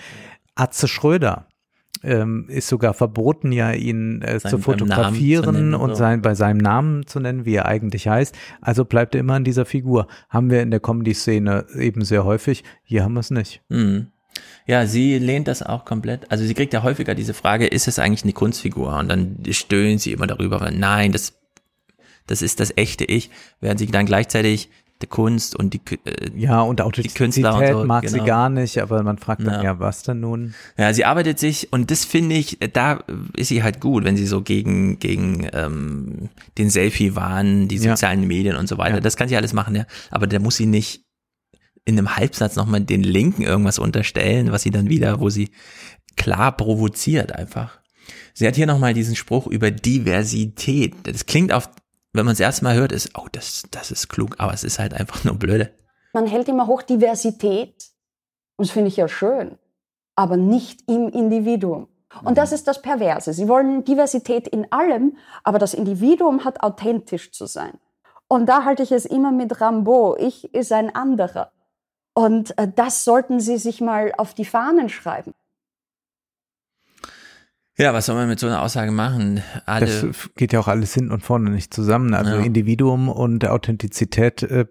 Atze 0.55 0.87
Schröder 0.87 1.47
ähm, 2.03 2.45
ist 2.49 2.67
sogar 2.67 2.93
verboten, 2.93 3.51
ja 3.51 3.71
ihn 3.71 4.21
äh, 4.21 4.39
zu 4.39 4.59
fotografieren 4.59 5.71
zu 5.71 5.79
und 5.79 5.95
sein, 5.95 6.21
bei 6.21 6.35
seinem 6.35 6.57
Namen 6.57 7.07
zu 7.07 7.19
nennen, 7.19 7.45
wie 7.45 7.55
er 7.55 7.65
eigentlich 7.65 8.07
heißt. 8.07 8.35
Also 8.61 8.85
bleibt 8.85 9.15
er 9.15 9.21
immer 9.21 9.37
in 9.37 9.43
dieser 9.43 9.65
Figur. 9.65 10.07
Haben 10.29 10.49
wir 10.49 10.61
in 10.61 10.71
der 10.71 10.79
Comedy-Szene 10.79 11.65
eben 11.77 12.03
sehr 12.03 12.25
häufig. 12.25 12.63
Hier 12.83 13.03
haben 13.03 13.13
wir 13.13 13.21
es 13.21 13.31
nicht. 13.31 13.61
Mhm. 13.69 14.07
Ja, 14.67 14.85
sie 14.85 15.17
lehnt 15.19 15.47
das 15.47 15.63
auch 15.63 15.85
komplett. 15.85 16.29
Also 16.31 16.43
sie 16.43 16.53
kriegt 16.53 16.73
ja 16.73 16.83
häufiger 16.83 17.15
diese 17.15 17.33
Frage, 17.33 17.67
ist 17.67 17.87
es 17.87 17.99
eigentlich 17.99 18.23
eine 18.23 18.33
Kunstfigur? 18.33 18.97
Und 18.97 19.09
dann 19.09 19.37
stöhnt 19.51 20.01
sie 20.01 20.11
immer 20.11 20.27
darüber, 20.27 20.59
weil 20.59 20.73
nein, 20.73 21.11
das, 21.11 21.33
das 22.27 22.41
ist 22.41 22.59
das 22.59 22.73
echte 22.75 23.05
Ich, 23.05 23.29
während 23.61 23.79
sie 23.79 23.87
dann 23.87 24.05
gleichzeitig 24.05 24.69
der 25.01 25.09
Kunst 25.09 25.55
und 25.55 25.73
die 25.73 25.81
äh, 26.05 26.31
ja 26.35 26.61
und 26.61 26.79
die 26.97 27.09
Künstler 27.09 27.55
und 27.55 27.67
so, 27.67 27.83
mag 27.83 28.03
genau. 28.03 28.13
sie 28.13 28.25
gar 28.25 28.49
nicht, 28.49 28.77
aber 28.77 29.03
man 29.03 29.17
fragt 29.17 29.41
dann 29.45 29.55
ja. 29.55 29.63
ja, 29.63 29.79
was 29.79 30.03
denn 30.03 30.21
nun? 30.21 30.53
Ja, 30.77 30.93
sie 30.93 31.03
arbeitet 31.03 31.37
sich 31.37 31.73
und 31.73 31.91
das 31.91 32.05
finde 32.05 32.35
ich, 32.35 32.59
da 32.73 33.03
ist 33.35 33.49
sie 33.49 33.61
halt 33.61 33.81
gut, 33.81 34.05
wenn 34.05 34.15
sie 34.15 34.25
so 34.25 34.41
gegen 34.41 34.97
gegen 34.99 35.49
ähm, 35.51 36.29
den 36.57 36.69
Selfie-Wahn, 36.69 37.67
die 37.67 37.77
sozialen 37.77 38.21
ja. 38.21 38.27
Medien 38.27 38.55
und 38.55 38.67
so 38.67 38.77
weiter, 38.77 38.95
ja. 38.95 39.01
das 39.01 39.17
kann 39.17 39.27
sie 39.27 39.35
alles 39.35 39.51
machen, 39.51 39.75
ja, 39.75 39.85
aber 40.11 40.27
da 40.27 40.39
muss 40.39 40.55
sie 40.55 40.65
nicht 40.65 41.03
in 41.83 41.97
einem 41.97 42.15
Halbsatz 42.15 42.55
nochmal 42.55 42.81
den 42.81 43.03
Linken 43.03 43.43
irgendwas 43.43 43.79
unterstellen, 43.79 44.51
was 44.51 44.63
sie 44.63 44.71
dann 44.71 44.89
wieder, 44.89 45.19
wo 45.19 45.29
sie 45.29 45.51
klar 46.15 46.55
provoziert 46.55 47.33
einfach. 47.33 47.79
Sie 48.33 48.47
hat 48.47 48.55
hier 48.55 48.65
nochmal 48.65 48.93
diesen 48.93 49.15
Spruch 49.15 49.47
über 49.47 49.71
Diversität. 49.71 50.93
Das 51.03 51.25
klingt 51.25 51.53
auf 51.53 51.69
wenn 52.15 52.25
man 52.25 52.33
es 52.33 52.39
erstmal 52.39 52.75
hört, 52.75 52.91
ist, 52.91 53.11
oh, 53.17 53.27
das, 53.31 53.63
das 53.71 53.91
ist 53.91 54.09
klug, 54.09 54.35
aber 54.37 54.53
es 54.53 54.63
ist 54.63 54.79
halt 54.79 54.93
einfach 54.93 55.23
nur 55.23 55.35
blöde. 55.35 55.71
Man 56.13 56.27
hält 56.27 56.47
immer 56.47 56.67
hoch 56.67 56.81
Diversität, 56.81 57.89
und 58.57 58.67
das 58.67 58.71
finde 58.71 58.87
ich 58.87 58.97
ja 58.97 59.07
schön, 59.07 59.57
aber 60.15 60.37
nicht 60.37 60.89
im 60.89 61.09
Individuum. 61.09 61.87
Und 62.23 62.37
das 62.37 62.53
ist 62.53 62.67
das 62.67 62.81
Perverse. 62.81 63.33
Sie 63.33 63.47
wollen 63.49 63.83
Diversität 63.83 64.47
in 64.47 64.71
allem, 64.71 65.17
aber 65.43 65.59
das 65.59 65.73
Individuum 65.73 66.45
hat 66.45 66.63
authentisch 66.63 67.31
zu 67.31 67.45
sein. 67.45 67.77
Und 68.27 68.47
da 68.47 68.63
halte 68.63 68.83
ich 68.83 68.91
es 68.91 69.05
immer 69.05 69.31
mit 69.31 69.59
Rambo. 69.59 70.15
Ich 70.17 70.53
ist 70.53 70.71
ein 70.71 70.95
anderer. 70.95 71.51
Und 72.13 72.57
äh, 72.57 72.71
das 72.73 73.03
sollten 73.03 73.39
Sie 73.39 73.57
sich 73.57 73.81
mal 73.81 74.13
auf 74.17 74.33
die 74.33 74.45
Fahnen 74.45 74.89
schreiben. 74.89 75.33
Ja, 77.77 77.93
was 77.93 78.05
soll 78.05 78.15
man 78.15 78.29
mit 78.29 78.39
so 78.39 78.47
einer 78.47 78.61
Aussage 78.61 78.91
machen? 78.91 79.43
Alle 79.65 79.85
das 79.85 80.29
geht 80.35 80.53
ja 80.53 80.59
auch 80.59 80.69
alles 80.69 80.93
hinten 80.93 81.11
und 81.11 81.21
vorne 81.21 81.49
nicht 81.49 81.73
zusammen. 81.73 82.13
Also 82.13 82.31
ja. 82.31 82.39
Individuum 82.39 83.09
und 83.09 83.45
Authentizität 83.45 84.43
äh, 84.43 84.65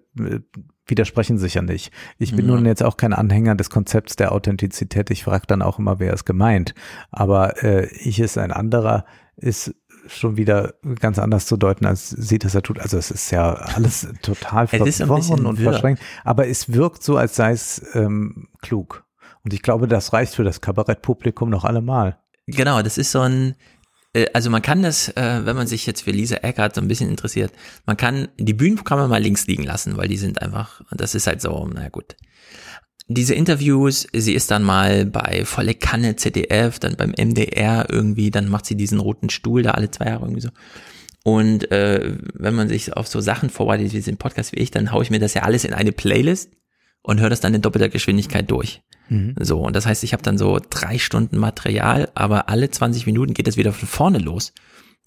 widersprechen 0.86 1.36
sich 1.36 1.54
ja 1.54 1.62
nicht. 1.62 1.92
Ich 2.18 2.34
bin 2.34 2.46
ja. 2.46 2.54
nun 2.54 2.64
jetzt 2.64 2.82
auch 2.82 2.96
kein 2.96 3.12
Anhänger 3.12 3.56
des 3.56 3.68
Konzepts 3.68 4.16
der 4.16 4.32
Authentizität. 4.32 5.10
Ich 5.10 5.24
frage 5.24 5.46
dann 5.46 5.60
auch 5.60 5.78
immer, 5.78 5.98
wer 5.98 6.14
ist 6.14 6.24
gemeint. 6.24 6.74
Aber 7.10 7.62
äh, 7.62 7.86
ich 7.94 8.20
ist 8.20 8.38
ein 8.38 8.52
anderer, 8.52 9.04
ist 9.36 9.74
schon 10.06 10.36
wieder 10.36 10.74
ganz 11.00 11.18
anders 11.18 11.46
zu 11.46 11.56
deuten, 11.56 11.86
als 11.86 12.08
sie 12.08 12.38
das 12.38 12.54
er 12.54 12.62
tut. 12.62 12.78
Also 12.78 12.96
es 12.96 13.10
ist 13.10 13.30
ja 13.30 13.52
alles 13.52 14.08
total 14.22 14.66
verworren 14.68 15.46
und 15.46 15.60
verschränkt. 15.60 16.02
Aber 16.24 16.48
es 16.48 16.72
wirkt 16.72 17.02
so, 17.02 17.18
als 17.18 17.36
sei 17.36 17.52
es 17.52 17.84
ähm, 17.94 18.48
klug. 18.62 19.04
Und 19.42 19.52
ich 19.52 19.62
glaube, 19.62 19.88
das 19.88 20.14
reicht 20.14 20.34
für 20.34 20.44
das 20.44 20.62
Kabarettpublikum 20.62 21.50
noch 21.50 21.64
allemal. 21.64 22.18
Genau, 22.46 22.82
das 22.82 22.98
ist 22.98 23.10
so 23.10 23.20
ein, 23.20 23.54
äh, 24.14 24.26
also 24.32 24.50
man 24.50 24.62
kann 24.62 24.82
das, 24.82 25.08
äh, 25.08 25.40
wenn 25.44 25.56
man 25.56 25.66
sich 25.66 25.86
jetzt 25.86 26.02
für 26.02 26.10
Lisa 26.10 26.36
Eckert 26.36 26.74
so 26.74 26.80
ein 26.80 26.88
bisschen 26.88 27.10
interessiert, 27.10 27.52
man 27.86 27.96
kann 27.96 28.28
die 28.38 28.54
Bühnenprogramme 28.54 29.08
mal 29.08 29.22
links 29.22 29.46
liegen 29.46 29.64
lassen, 29.64 29.96
weil 29.96 30.08
die 30.08 30.16
sind 30.16 30.40
einfach, 30.42 30.82
das 30.90 31.14
ist 31.14 31.26
halt 31.26 31.40
so, 31.40 31.66
naja 31.66 31.88
gut. 31.88 32.16
Diese 33.06 33.34
Interviews, 33.34 34.06
sie 34.14 34.32
ist 34.32 34.50
dann 34.50 34.62
mal 34.62 35.04
bei 35.04 35.44
Volle 35.44 35.74
Kanne 35.74 36.16
ZDF, 36.16 36.78
dann 36.78 36.96
beim 36.96 37.10
MDR 37.10 37.86
irgendwie, 37.90 38.30
dann 38.30 38.48
macht 38.48 38.64
sie 38.64 38.76
diesen 38.76 38.98
roten 38.98 39.28
Stuhl 39.28 39.62
da 39.62 39.72
alle 39.72 39.90
zwei 39.90 40.06
Jahre 40.06 40.24
irgendwie 40.24 40.40
so. 40.40 40.48
Und 41.22 41.70
äh, 41.70 42.16
wenn 42.34 42.54
man 42.54 42.68
sich 42.68 42.94
auf 42.94 43.06
so 43.06 43.20
Sachen 43.20 43.50
vorbereitet 43.50 43.92
wie 43.92 44.00
den 44.00 44.16
Podcast 44.16 44.52
wie 44.52 44.58
ich, 44.60 44.70
dann 44.70 44.90
haue 44.92 45.02
ich 45.02 45.10
mir 45.10 45.20
das 45.20 45.34
ja 45.34 45.42
alles 45.42 45.64
in 45.64 45.74
eine 45.74 45.92
Playlist 45.92 46.50
und 47.04 47.20
höre 47.20 47.30
das 47.30 47.40
dann 47.40 47.54
in 47.54 47.62
doppelter 47.62 47.90
Geschwindigkeit 47.90 48.50
durch. 48.50 48.82
Mhm. 49.08 49.34
So, 49.38 49.60
und 49.60 49.76
das 49.76 49.86
heißt, 49.86 50.02
ich 50.02 50.12
habe 50.14 50.22
dann 50.22 50.38
so 50.38 50.58
drei 50.70 50.98
Stunden 50.98 51.36
Material, 51.36 52.10
aber 52.14 52.48
alle 52.48 52.70
20 52.70 53.06
Minuten 53.06 53.34
geht 53.34 53.46
es 53.46 53.56
wieder 53.56 53.72
von 53.72 53.86
vorne 53.86 54.18
los. 54.18 54.52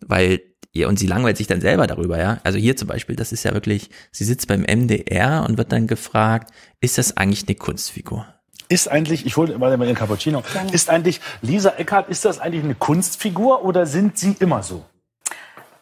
Weil, 0.05 0.41
ja, 0.73 0.87
und 0.87 0.99
sie 0.99 1.07
langweilt 1.07 1.37
sich 1.37 1.47
dann 1.47 1.59
selber 1.59 1.87
darüber, 1.87 2.19
ja. 2.19 2.39
Also 2.43 2.59
hier 2.59 2.77
zum 2.77 2.87
Beispiel, 2.87 3.15
das 3.15 3.31
ist 3.31 3.43
ja 3.43 3.53
wirklich, 3.53 3.89
sie 4.11 4.25
sitzt 4.25 4.47
beim 4.47 4.61
MDR 4.61 5.43
und 5.47 5.57
wird 5.57 5.71
dann 5.71 5.87
gefragt, 5.87 6.53
ist 6.79 6.99
das 6.99 7.17
eigentlich 7.17 7.47
eine 7.47 7.55
Kunstfigur? 7.55 8.27
Ist 8.69 8.87
eigentlich, 8.89 9.25
ich 9.25 9.35
hole 9.35 9.57
mal 9.57 9.75
den 9.75 9.95
Cappuccino, 9.95 10.43
ist 10.71 10.91
eigentlich, 10.91 11.19
Lisa 11.41 11.69
Eckhardt, 11.77 12.09
ist 12.09 12.25
das 12.25 12.37
eigentlich 12.37 12.63
eine 12.63 12.75
Kunstfigur 12.75 13.65
oder 13.65 13.87
sind 13.87 14.19
sie 14.19 14.35
immer 14.39 14.61
so? 14.61 14.85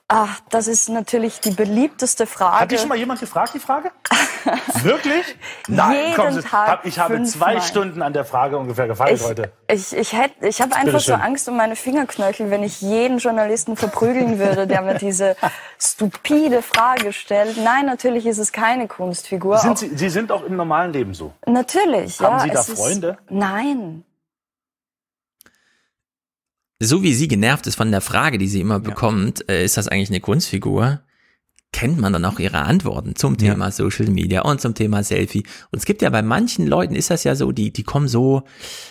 Ach, 0.07 0.39
das 0.51 0.67
ist 0.67 0.87
natürlich 0.89 1.39
die 1.39 1.49
beliebteste 1.49 2.27
Frage. 2.27 2.59
Hat 2.59 2.71
dich 2.71 2.79
schon 2.79 2.89
mal 2.89 2.97
jemand 2.97 3.19
gefragt, 3.19 3.53
die 3.55 3.59
Frage? 3.59 3.91
Wirklich? 4.83 5.35
Nein, 5.67 5.95
Jeden 5.95 6.13
komm, 6.15 6.41
Tag 6.43 6.81
ich 6.83 6.99
habe 6.99 7.15
zwei 7.23 7.53
fünfmal. 7.53 7.61
Stunden 7.63 8.01
an 8.03 8.13
der 8.13 8.23
Frage 8.23 8.55
ungefähr 8.59 8.85
gefeilt 8.85 9.19
heute. 9.23 9.51
Ich, 9.67 9.95
ich, 9.97 10.13
hätt- 10.13 10.35
ich 10.41 10.61
habe 10.61 10.75
einfach 10.75 10.99
so. 10.99 11.13
Angst 11.15 11.49
um 11.49 11.57
meine 11.57 11.75
Fingerknöchel, 11.75 12.51
wenn 12.51 12.61
ich 12.61 12.81
jeden 12.81 13.17
Journalisten 13.17 13.75
verprügeln 13.75 14.37
würde, 14.37 14.67
der 14.67 14.83
mir 14.83 14.93
diese 14.99 15.35
stupide 15.79 16.61
Frage 16.61 17.11
stellt. 17.11 17.57
Nein, 17.57 17.87
natürlich 17.87 18.27
ist 18.27 18.37
es 18.37 18.51
keine 18.51 18.87
Kunstfigur. 18.87 19.57
Sind 19.57 19.79
sie, 19.79 19.97
sie 19.97 20.09
sind 20.09 20.31
auch 20.31 20.43
im 20.43 20.55
normalen 20.55 20.93
Leben 20.93 21.15
so. 21.15 21.33
natürlich, 21.47 22.19
Haben 22.19 22.37
ja. 22.37 22.39
Sie 22.43 22.49
da 22.51 22.59
es 22.59 22.69
ist- 22.69 22.77
Freunde? 22.79 23.17
Nein. 23.29 24.03
So 26.81 27.03
wie 27.03 27.13
sie 27.13 27.27
genervt 27.27 27.67
ist 27.67 27.75
von 27.75 27.91
der 27.91 28.01
Frage, 28.01 28.37
die 28.37 28.47
sie 28.47 28.61
immer 28.61 28.79
bekommt, 28.79 29.47
äh, 29.49 29.63
ist 29.63 29.77
das 29.77 29.87
eigentlich 29.87 30.09
eine 30.09 30.19
Kunstfigur? 30.19 31.01
Kennt 31.71 31.99
man 31.99 32.13
dann 32.13 32.23
auch 32.23 32.39
ihre 32.39 32.59
Antworten 32.59 33.15
zum 33.17 33.33
Ja. 33.33 33.51
Thema 33.51 33.69
Social 33.71 34.07
Media 34.07 34.43
und 34.43 34.61
zum 34.61 34.75
Thema 34.75 35.03
Selfie. 35.03 35.43
Und 35.71 35.79
es 35.79 35.85
gibt 35.85 36.01
ja 36.01 36.09
bei 36.09 36.21
manchen 36.21 36.67
Leuten 36.67 36.95
ist 36.95 37.09
das 37.11 37.25
ja 37.25 37.35
so, 37.35 37.51
die, 37.51 37.73
die 37.73 37.83
kommen 37.83 38.07
so 38.07 38.43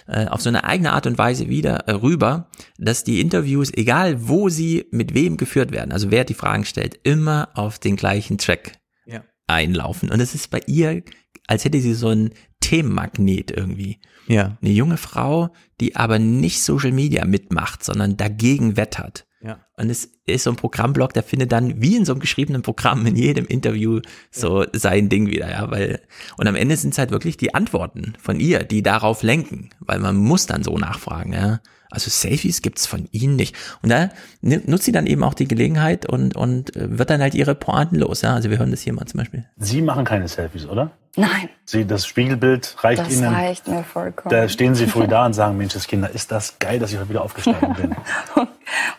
äh, 0.07 0.27
auf 0.27 0.43
so 0.43 0.51
eine 0.51 0.65
eigene 0.65 0.93
Art 0.93 1.07
und 1.07 1.17
Weise 1.17 1.49
wieder 1.49 1.89
äh, 1.89 1.93
rüber, 1.93 2.51
dass 2.77 3.03
die 3.05 3.21
Interviews, 3.23 3.73
egal 3.73 4.29
wo 4.29 4.51
sie 4.51 4.87
mit 4.91 5.15
wem 5.15 5.39
geführt 5.39 5.73
werden, 5.73 5.93
also 5.93 6.11
wer 6.11 6.25
die 6.25 6.35
Fragen 6.35 6.67
stellt, 6.67 6.99
immer 7.05 7.49
auf 7.55 7.79
den 7.79 7.97
gleichen 7.97 8.37
Track 8.37 8.73
Ja. 9.07 9.25
einlaufen. 9.47 10.11
Und 10.11 10.21
es 10.21 10.35
ist 10.35 10.51
bei 10.51 10.61
ihr, 10.67 11.03
als 11.47 11.65
hätte 11.65 11.81
sie 11.81 11.95
so 11.95 12.09
einen 12.09 12.31
Themenmagnet 12.61 13.51
irgendwie. 13.51 13.99
Ja. 14.27 14.57
Eine 14.63 14.71
junge 14.71 14.97
Frau, 14.97 15.51
die 15.81 15.97
aber 15.97 16.19
nicht 16.19 16.63
Social 16.63 16.93
Media 16.93 17.25
mitmacht, 17.25 17.85
sondern 17.85 18.17
dagegen 18.17 18.77
wettert. 18.77 19.27
Ja. 19.43 19.59
Und 19.77 19.91
es 19.91 20.11
ist 20.25 20.45
so 20.45 20.51
ein 20.51 20.57
Programmblock, 20.57 21.13
der 21.13 21.23
findet 21.23 21.53
dann 21.53 21.83
wie 21.83 21.97
in 21.97 22.07
so 22.07 22.13
einem 22.13 22.21
geschriebenen 22.21 22.63
Programm 22.63 23.05
in 23.05 23.15
jedem 23.15 23.45
Interview 23.45 24.01
so 24.31 24.65
sein 24.73 25.11
Ding 25.11 25.27
wieder, 25.27 25.51
ja, 25.51 25.71
weil, 25.71 26.01
und 26.39 26.47
am 26.47 26.55
Ende 26.55 26.77
sind 26.79 26.95
es 26.95 26.99
halt 26.99 27.11
wirklich 27.11 27.37
die 27.37 27.55
Antworten 27.55 28.15
von 28.19 28.41
ihr, 28.41 28.65
die 28.65 28.83
darauf 28.83 29.23
lenken, 29.23 29.69
weil 29.81 29.99
man 29.99 30.17
muss 30.17 30.47
dann 30.47 30.65
so 30.65 30.79
nachfragen, 30.79 31.35
ja. 31.35 31.61
Also 31.91 32.11
Selfies 32.11 32.63
gibt's 32.63 32.87
von 32.87 33.07
ihnen 33.13 33.37
nicht. 33.37 33.55
Und 33.83 33.91
da 33.91 34.09
nutzt 34.41 34.85
sie 34.85 34.93
dann 34.93 35.07
eben 35.07 35.23
auch 35.23 35.35
die 35.35 35.47
Gelegenheit 35.47 36.07
und, 36.07 36.35
und 36.35 36.75
äh, 36.75 36.99
wird 36.99 37.11
dann 37.11 37.21
halt 37.21 37.35
ihre 37.35 37.55
Pointen 37.55 37.97
los, 37.97 38.23
ja. 38.23 38.35
Also 38.35 38.51
wir 38.51 38.59
hören 38.59 38.71
das 38.71 38.81
hier 38.81 38.95
mal 38.95 39.05
zum 39.05 39.19
Beispiel. 39.19 39.45
Sie 39.59 39.83
machen 39.83 40.05
keine 40.05 40.27
Selfies, 40.27 40.67
oder? 40.67 40.91
Nein. 41.17 41.49
Sie, 41.65 41.87
das 41.87 42.07
Spiegelbild 42.07 42.77
reicht 42.83 43.03
Das 43.03 43.13
Ihnen. 43.13 43.33
reicht 43.33 43.69
mir 43.69 43.85
vollkommen. 43.85 44.31
Da 44.35 44.49
stehen 44.49 44.75
Sie 44.75 44.87
früh 44.87 45.07
da 45.07 45.27
und 45.27 45.33
sagen, 45.33 45.57
Mensch, 45.57 45.75
das 45.75 45.87
Kinder, 45.87 46.11
ist 46.11 46.33
das 46.33 46.59
geil, 46.59 46.79
dass 46.79 46.93
ich 46.93 46.99
heute 46.99 47.09
wieder 47.09 47.23
aufgestanden 47.23 47.75
bin. 47.75 47.97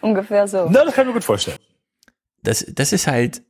Ungefähr 0.02 0.48
so. 0.48 0.68
Na, 0.70 0.86
das 0.86 0.94
kann 0.94 1.04
ich 1.04 1.08
mir 1.08 1.14
gut 1.14 1.24
vorstellen. 1.24 1.58
Das, 2.42 2.66
das 2.74 2.94
ist 2.94 3.08
halt 3.08 3.42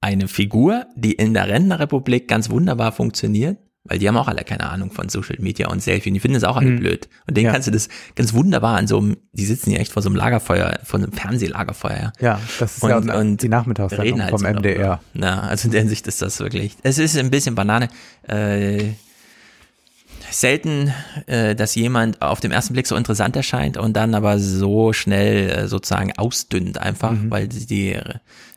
eine 0.00 0.28
Figur, 0.28 0.86
die 0.94 1.12
in 1.12 1.34
der 1.34 1.48
Rentnerrepublik 1.48 2.28
ganz 2.28 2.50
wunderbar 2.50 2.92
funktioniert, 2.92 3.58
weil 3.84 3.98
die 3.98 4.06
haben 4.08 4.16
auch 4.18 4.28
alle 4.28 4.44
keine 4.44 4.68
Ahnung 4.70 4.90
von 4.90 5.08
Social 5.08 5.36
Media 5.40 5.68
und 5.68 5.82
Selfie. 5.82 6.10
Und 6.10 6.14
die 6.14 6.20
finden 6.20 6.34
das 6.34 6.44
auch 6.44 6.56
alle 6.56 6.70
Mhm. 6.70 6.80
blöd. 6.80 7.08
Und 7.26 7.36
denen 7.36 7.46
Ja. 7.46 7.52
kannst 7.52 7.68
du 7.68 7.72
das 7.72 7.88
ganz 8.16 8.34
wunderbar 8.34 8.76
an 8.76 8.86
so 8.86 8.98
einem, 8.98 9.16
die 9.32 9.46
sitzen 9.46 9.70
hier 9.70 9.80
echt 9.80 9.92
vor 9.92 10.02
so 10.02 10.08
einem 10.08 10.16
Lagerfeuer, 10.16 10.78
vor 10.84 11.00
einem 11.00 11.12
Fernsehlagerfeuer. 11.12 12.12
Ja, 12.20 12.34
Ja, 12.34 12.40
das 12.58 12.76
ist 12.76 12.82
ja 12.82 12.98
auch 12.98 13.36
die 13.36 13.48
Nachmittagssendung 13.48 14.20
halt 14.22 14.30
vom 14.30 14.42
MDR. 14.42 14.74
darüber. 14.74 15.00
Na, 15.14 15.40
also 15.42 15.66
in 15.68 15.72
der 15.72 15.80
Hinsicht 15.80 16.06
ist 16.06 16.20
das 16.22 16.38
wirklich, 16.40 16.76
es 16.82 16.98
ist 16.98 17.16
ein 17.16 17.30
bisschen 17.30 17.54
Banane. 17.54 17.88
Äh, 18.26 18.90
selten, 20.30 20.92
äh, 21.26 21.54
dass 21.54 21.74
jemand 21.74 22.20
auf 22.20 22.40
dem 22.40 22.50
ersten 22.50 22.74
Blick 22.74 22.86
so 22.86 22.96
interessant 22.96 23.34
erscheint 23.36 23.78
und 23.78 23.96
dann 23.96 24.14
aber 24.14 24.38
so 24.38 24.92
schnell 24.92 25.48
äh, 25.50 25.68
sozusagen 25.68 26.12
ausdünnt 26.18 26.78
einfach, 26.78 27.14
weil 27.28 27.48
die, 27.48 27.66
die 27.66 27.94
Mhm. 27.94 28.00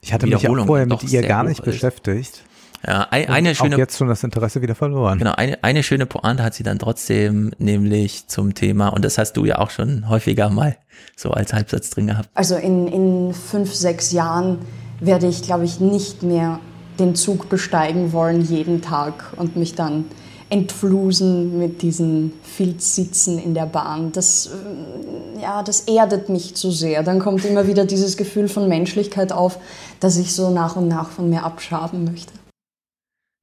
Ich 0.01 0.11
hatte 0.14 0.25
mich 0.25 0.35
auch 0.48 0.66
vorher 0.66 0.88
mit 0.88 1.03
ihr 1.03 1.22
gar 1.22 1.43
nicht 1.43 1.59
ist. 1.59 1.66
beschäftigt. 1.66 2.41
Ja, 2.85 3.08
ein, 3.11 3.27
eine 3.30 3.56
schöne 3.56 3.76
Auch 3.76 3.80
jetzt 3.80 3.98
schon 3.98 4.08
das 4.08 4.24
Interesse 4.24 4.61
wieder 4.61 4.76
verloren. 4.76 5.19
Genau, 5.19 5.34
eine, 5.34 5.64
eine 5.64 5.84
schöne 5.84 6.06
Pointe 6.06 6.43
hat 6.43 6.56
sie 6.56 6.64
dann 6.64 6.80
trotzdem, 6.80 7.51
nämlich 7.60 8.27
zum 8.27 8.56
Thema, 8.56 8.90
und 8.90 9.06
das 9.06 9.18
hast 9.18 9.34
du 9.34 9.45
ja 9.45 9.60
auch 9.60 9.69
schon 9.69 10.10
häufiger 10.10 10.50
mal 10.50 10.77
so 11.16 11.32
als 11.32 11.53
Halbsatz 11.53 11.92
drin 11.92 12.08
gehabt. 12.08 12.30
Also 12.34 12.56
in, 12.56 12.88
in 12.88 13.34
fünf, 13.34 13.74
sechs 13.74 14.11
Jahren 14.11 14.60
werde 15.00 15.27
ich, 15.27 15.43
glaube 15.43 15.66
ich, 15.66 15.80
nicht 15.80 16.24
mehr 16.24 16.60
den 17.00 17.16
Zug 17.16 17.50
besteigen 17.50 18.14
wollen 18.14 18.42
jeden 18.42 18.82
Tag 18.82 19.34
und 19.38 19.56
mich 19.56 19.76
dann 19.76 20.06
entflusen 20.50 21.58
mit 21.58 21.82
diesen 21.82 22.34
Filzsitzen 22.43 23.40
in 23.40 23.53
der 23.53 23.66
Bahn. 23.66 24.11
Das, 24.11 24.48
äh, 24.48 25.42
ja, 25.42 25.64
das 25.64 25.82
erdet 25.82 26.27
mich 26.27 26.56
zu 26.56 26.72
sehr. 26.72 27.03
Dann 27.03 27.19
kommt 27.19 27.45
immer 27.45 27.68
wieder 27.68 27.85
dieses 27.85 28.18
Gefühl 28.18 28.50
von 28.50 28.68
Menschlichkeit 28.68 29.32
auf, 29.32 29.60
das 30.01 30.18
ich 30.18 30.34
so 30.34 30.50
nach 30.50 30.76
und 30.76 30.90
nach 30.90 31.10
von 31.10 31.30
mir 31.30 31.43
abschaben 31.43 32.03
möchte. 32.03 32.34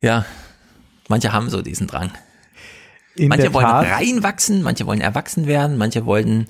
Ja, 0.03 0.25
manche 1.09 1.33
haben 1.33 1.51
so 1.51 1.63
diesen 1.63 1.87
Drang. 1.87 2.13
In 3.17 3.29
manche 3.29 3.53
wollen 3.53 3.67
Tat. 3.67 3.87
reinwachsen, 3.87 4.63
manche 4.63 4.87
wollen 4.87 5.01
erwachsen 5.01 5.47
werden, 5.47 5.77
manche 5.77 6.07
wollen 6.07 6.47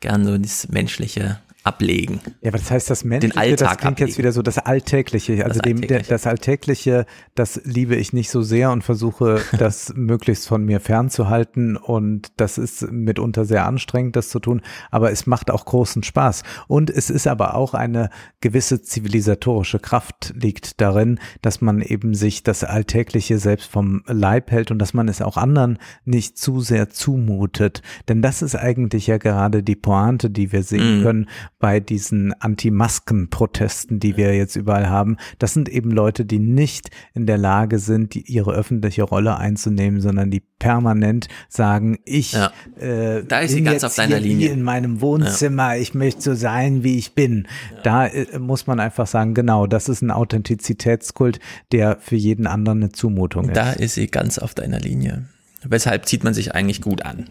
gern 0.00 0.24
so 0.24 0.36
das 0.36 0.68
Menschliche 0.68 1.40
ablegen. 1.68 2.20
Ja, 2.40 2.48
aber 2.50 2.58
das 2.58 2.70
heißt, 2.70 2.90
das 2.90 3.04
Menschliche, 3.04 3.34
Den 3.34 3.38
Alltag 3.38 3.68
das 3.68 3.76
klingt 3.78 4.00
jetzt 4.00 4.06
ablegen. 4.12 4.18
wieder 4.18 4.32
so 4.32 4.42
das 4.42 4.58
Alltägliche. 4.58 5.44
Also 5.44 5.60
Das 5.60 5.62
dem, 5.62 5.80
der, 5.82 6.00
das 6.02 6.26
Alltägliche, 6.26 7.06
das 7.34 7.60
liebe 7.64 7.94
ich 7.94 8.12
nicht 8.12 8.30
so 8.30 8.42
sehr 8.42 8.70
und 8.72 8.82
versuche, 8.82 9.40
das 9.58 9.92
möglichst 9.94 10.48
von 10.48 10.64
mir 10.64 10.80
fernzuhalten. 10.80 11.76
Und 11.76 12.28
das 12.38 12.58
ist 12.58 12.90
mitunter 12.90 13.44
sehr 13.44 13.66
anstrengend, 13.66 14.16
das 14.16 14.30
zu 14.30 14.38
tun. 14.40 14.62
Aber 14.90 15.12
es 15.12 15.26
macht 15.26 15.50
auch 15.50 15.64
großen 15.66 16.02
Spaß. 16.02 16.42
Und 16.66 16.90
es 16.90 17.10
ist 17.10 17.26
aber 17.26 17.54
auch 17.54 17.74
eine 17.74 18.10
gewisse 18.40 18.82
zivilisatorische 18.82 19.78
Kraft 19.78 20.32
liegt 20.34 20.80
darin, 20.80 21.18
dass 21.42 21.60
man 21.60 21.82
eben 21.82 22.14
sich 22.14 22.42
das 22.42 22.64
Alltägliche 22.64 23.38
selbst 23.38 23.70
vom 23.70 24.02
Leib 24.06 24.50
hält 24.50 24.70
und 24.70 24.78
dass 24.78 24.94
man 24.94 25.08
es 25.08 25.20
auch 25.22 25.36
anderen 25.36 25.78
nicht 26.04 26.38
zu 26.38 26.60
sehr 26.60 26.88
zumutet. 26.88 27.82
Denn 28.08 28.22
das 28.22 28.42
ist 28.42 28.56
eigentlich 28.56 29.06
ja 29.06 29.18
gerade 29.18 29.62
die 29.62 29.76
Pointe, 29.76 30.30
die 30.30 30.50
wir 30.52 30.62
sehen 30.62 30.78
Mhm. 30.78 31.02
können 31.02 31.28
bei 31.58 31.80
diesen 31.80 32.32
Anti-Masken-Protesten, 32.40 33.98
die 34.00 34.16
wir 34.16 34.34
jetzt 34.36 34.56
überall 34.56 34.88
haben. 34.88 35.16
Das 35.38 35.54
sind 35.54 35.68
eben 35.68 35.90
Leute, 35.90 36.24
die 36.24 36.38
nicht 36.38 36.90
in 37.14 37.26
der 37.26 37.38
Lage 37.38 37.78
sind, 37.78 38.14
die, 38.14 38.20
ihre 38.20 38.52
öffentliche 38.52 39.02
Rolle 39.02 39.36
einzunehmen, 39.36 40.00
sondern 40.00 40.30
die 40.30 40.40
permanent 40.58 41.28
sagen, 41.48 41.98
ich 42.04 42.32
Ja. 42.32 42.52
äh, 42.78 43.24
Da 43.24 43.40
ist 43.40 43.50
sie 43.50 43.56
bin 43.56 43.64
ganz 43.64 43.74
jetzt 43.74 43.84
auf 43.84 43.94
deiner 43.96 44.16
hier 44.16 44.26
Linie. 44.26 44.50
in 44.50 44.62
meinem 44.62 45.00
Wohnzimmer, 45.00 45.76
ich 45.76 45.94
möchte 45.94 46.20
so 46.22 46.34
sein, 46.34 46.84
wie 46.84 46.96
ich 46.98 47.14
bin. 47.14 47.46
Da 47.82 48.06
äh, 48.06 48.38
muss 48.38 48.66
man 48.66 48.80
einfach 48.80 49.06
sagen, 49.06 49.34
genau, 49.34 49.66
das 49.66 49.88
ist 49.88 50.02
ein 50.02 50.10
Authentizitätskult, 50.10 51.40
der 51.72 51.98
für 52.00 52.16
jeden 52.16 52.46
anderen 52.46 52.82
eine 52.82 52.92
Zumutung 52.92 53.52
Da 53.52 53.72
ist. 53.72 53.80
ist 53.80 53.94
sie 53.94 54.06
ganz 54.08 54.38
auf 54.38 54.54
deiner 54.54 54.78
Linie. 54.80 55.24
Weshalb 55.64 56.06
zieht 56.06 56.22
man 56.24 56.34
sich 56.34 56.54
eigentlich 56.54 56.80
gut 56.82 57.02
an? 57.04 57.28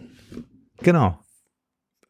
Genau. 0.84 1.18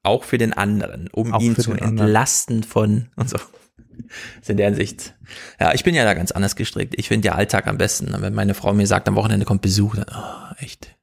Auch 0.08 0.24
für 0.24 0.38
den 0.38 0.54
anderen, 0.54 1.10
um 1.12 1.34
Auch 1.34 1.42
ihn 1.42 1.56
zu 1.56 1.72
den 1.72 1.82
anderen. 1.84 2.08
entlasten 2.08 2.64
von 2.64 3.10
und 3.16 3.30
so. 3.30 3.38
Das 3.38 4.44
ist 4.44 4.50
in 4.50 4.58
der 4.58 4.68
Hinsicht. 4.68 5.16
Ja, 5.60 5.74
ich 5.74 5.84
bin 5.84 5.94
ja 5.96 6.06
da 6.06 6.14
ganz 6.14 6.32
anders 6.32 6.56
gestrickt. 6.56 6.94
Ich 6.98 7.08
finde 7.10 7.28
ja 7.28 7.36
Alltag 7.36 7.68
am 7.68 7.78
besten. 7.78 8.14
Wenn 8.20 8.34
meine 8.34 8.54
Frau 8.54 8.74
mir 8.74 8.88
sagt, 8.88 9.08
am 9.08 9.16
Wochenende 9.16 9.46
kommt 9.46 9.62
Besuch, 9.62 9.96
dann, 9.96 10.06
oh, 10.10 10.54
echt, 10.64 10.96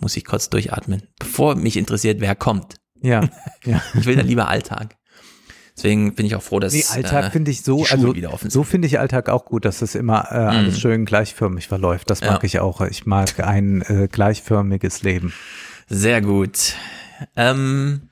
muss 0.00 0.16
ich 0.16 0.24
kurz 0.24 0.50
durchatmen, 0.50 1.02
bevor 1.18 1.54
mich 1.54 1.76
interessiert, 1.76 2.20
wer 2.20 2.34
kommt. 2.34 2.76
Ja, 3.00 3.28
ja. 3.64 3.80
Ich 3.98 4.06
will 4.06 4.16
dann 4.16 4.26
lieber 4.26 4.48
Alltag. 4.48 4.96
Deswegen 5.76 6.14
bin 6.14 6.24
ich 6.24 6.34
auch 6.34 6.42
froh, 6.42 6.58
dass 6.58 6.72
Nee, 6.72 6.84
Alltag 6.90 7.26
äh, 7.26 7.30
finde 7.30 7.50
ich 7.50 7.62
so, 7.62 7.84
also 7.84 8.14
so 8.48 8.62
finde 8.64 8.86
ich 8.88 8.98
Alltag 8.98 9.28
auch 9.28 9.44
gut, 9.44 9.66
dass 9.66 9.82
es 9.82 9.94
immer 9.94 10.24
äh, 10.32 10.34
alles 10.36 10.74
Mhm. 10.76 10.80
schön 10.80 11.04
gleichförmig 11.04 11.68
verläuft. 11.68 12.08
Das 12.08 12.22
mag 12.22 12.42
Ja. 12.42 12.44
ich 12.44 12.60
auch. 12.60 12.80
Ich 12.80 13.04
mag 13.04 13.38
ein 13.40 13.82
äh, 13.82 14.08
gleichförmiges 14.10 15.02
Leben. 15.02 15.34
Sehr 15.86 16.22
gut. 16.22 16.74
Ähm, 17.36 18.08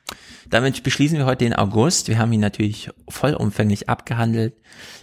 damit 0.48 0.82
beschließen 0.82 1.18
wir 1.18 1.26
heute 1.26 1.44
den 1.44 1.54
August. 1.54 2.08
Wir 2.08 2.18
haben 2.18 2.32
ihn 2.32 2.40
natürlich 2.40 2.90
vollumfänglich 3.08 3.88
abgehandelt, 3.88 4.54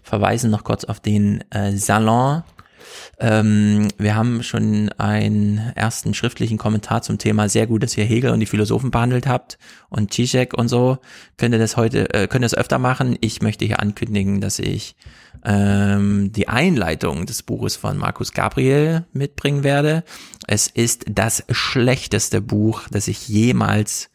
verweisen 0.04 0.52
noch 0.52 0.64
kurz 0.64 0.86
auf 0.86 1.00
den 1.00 1.44
äh, 1.52 1.74
Salon 1.74 2.44
ähm, 3.20 3.88
wir 3.98 4.16
haben 4.16 4.44
schon 4.44 4.90
einen 4.98 5.60
ersten 5.76 6.14
schriftlichen 6.14 6.58
Kommentar 6.58 7.02
zum 7.02 7.18
Thema 7.18 7.50
sehr 7.50 7.68
gut, 7.68 7.84
dass 7.84 7.98
ihr 7.98 8.04
Hegel 8.04 8.32
und 8.32 8.40
die 8.40 8.46
Philosophen 8.46 8.92
behandelt 8.92 9.28
habt 9.28 9.58
und 9.90 10.14
Zizek 10.14 10.54
und 10.54 10.68
so. 10.68 10.98
Könnt 11.38 11.54
ihr 11.54 11.60
das 11.60 11.78
heute, 11.78 12.14
äh, 12.14 12.28
könnt 12.28 12.44
ihr 12.44 12.50
das 12.50 12.56
öfter 12.56 12.80
machen? 12.80 13.18
Ich 13.22 13.42
möchte 13.42 13.66
hier 13.66 13.80
ankündigen, 13.80 14.42
dass 14.42 14.60
ich 14.60 14.96
ähm, 15.44 16.32
die 16.32 16.48
Einleitung 16.48 17.26
des 17.26 17.44
Buches 17.44 17.76
von 17.76 17.98
Markus 17.98 18.32
Gabriel 18.32 19.06
mitbringen 19.14 19.64
werde. 19.64 20.04
Es 20.48 20.68
ist 20.68 21.06
das 21.10 21.44
schlechteste 21.50 22.42
Buch, 22.42 22.84
das 22.90 23.08
ich 23.08 23.28
jemals 23.28 24.12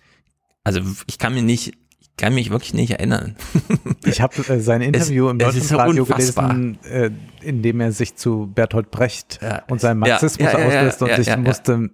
also 0.66 0.80
ich 1.06 1.18
kann 1.18 1.32
mir 1.32 1.44
nicht 1.44 1.74
kann 2.16 2.34
mich 2.34 2.50
wirklich 2.50 2.72
nicht 2.72 2.92
erinnern. 2.92 3.36
ich 4.04 4.20
habe 4.20 4.36
äh, 4.48 4.60
sein 4.60 4.80
Interview 4.80 5.26
es, 5.26 5.32
im 5.32 5.38
deutschen 5.38 5.62
so 5.62 5.76
Radio 5.76 6.04
unfassbar. 6.04 6.54
gelesen, 6.54 6.78
äh, 6.84 7.10
in 7.42 7.62
dem 7.62 7.80
er 7.80 7.92
sich 7.92 8.16
zu 8.16 8.50
Bertolt 8.54 8.90
Brecht 8.90 9.38
ja, 9.42 9.62
und 9.68 9.80
seinem 9.80 9.98
Marxismus 9.98 10.52
ja, 10.52 10.58
ja, 10.58 10.66
auslässt 10.66 11.02
und 11.02 11.10
ich 11.10 11.36
musste 11.36 11.90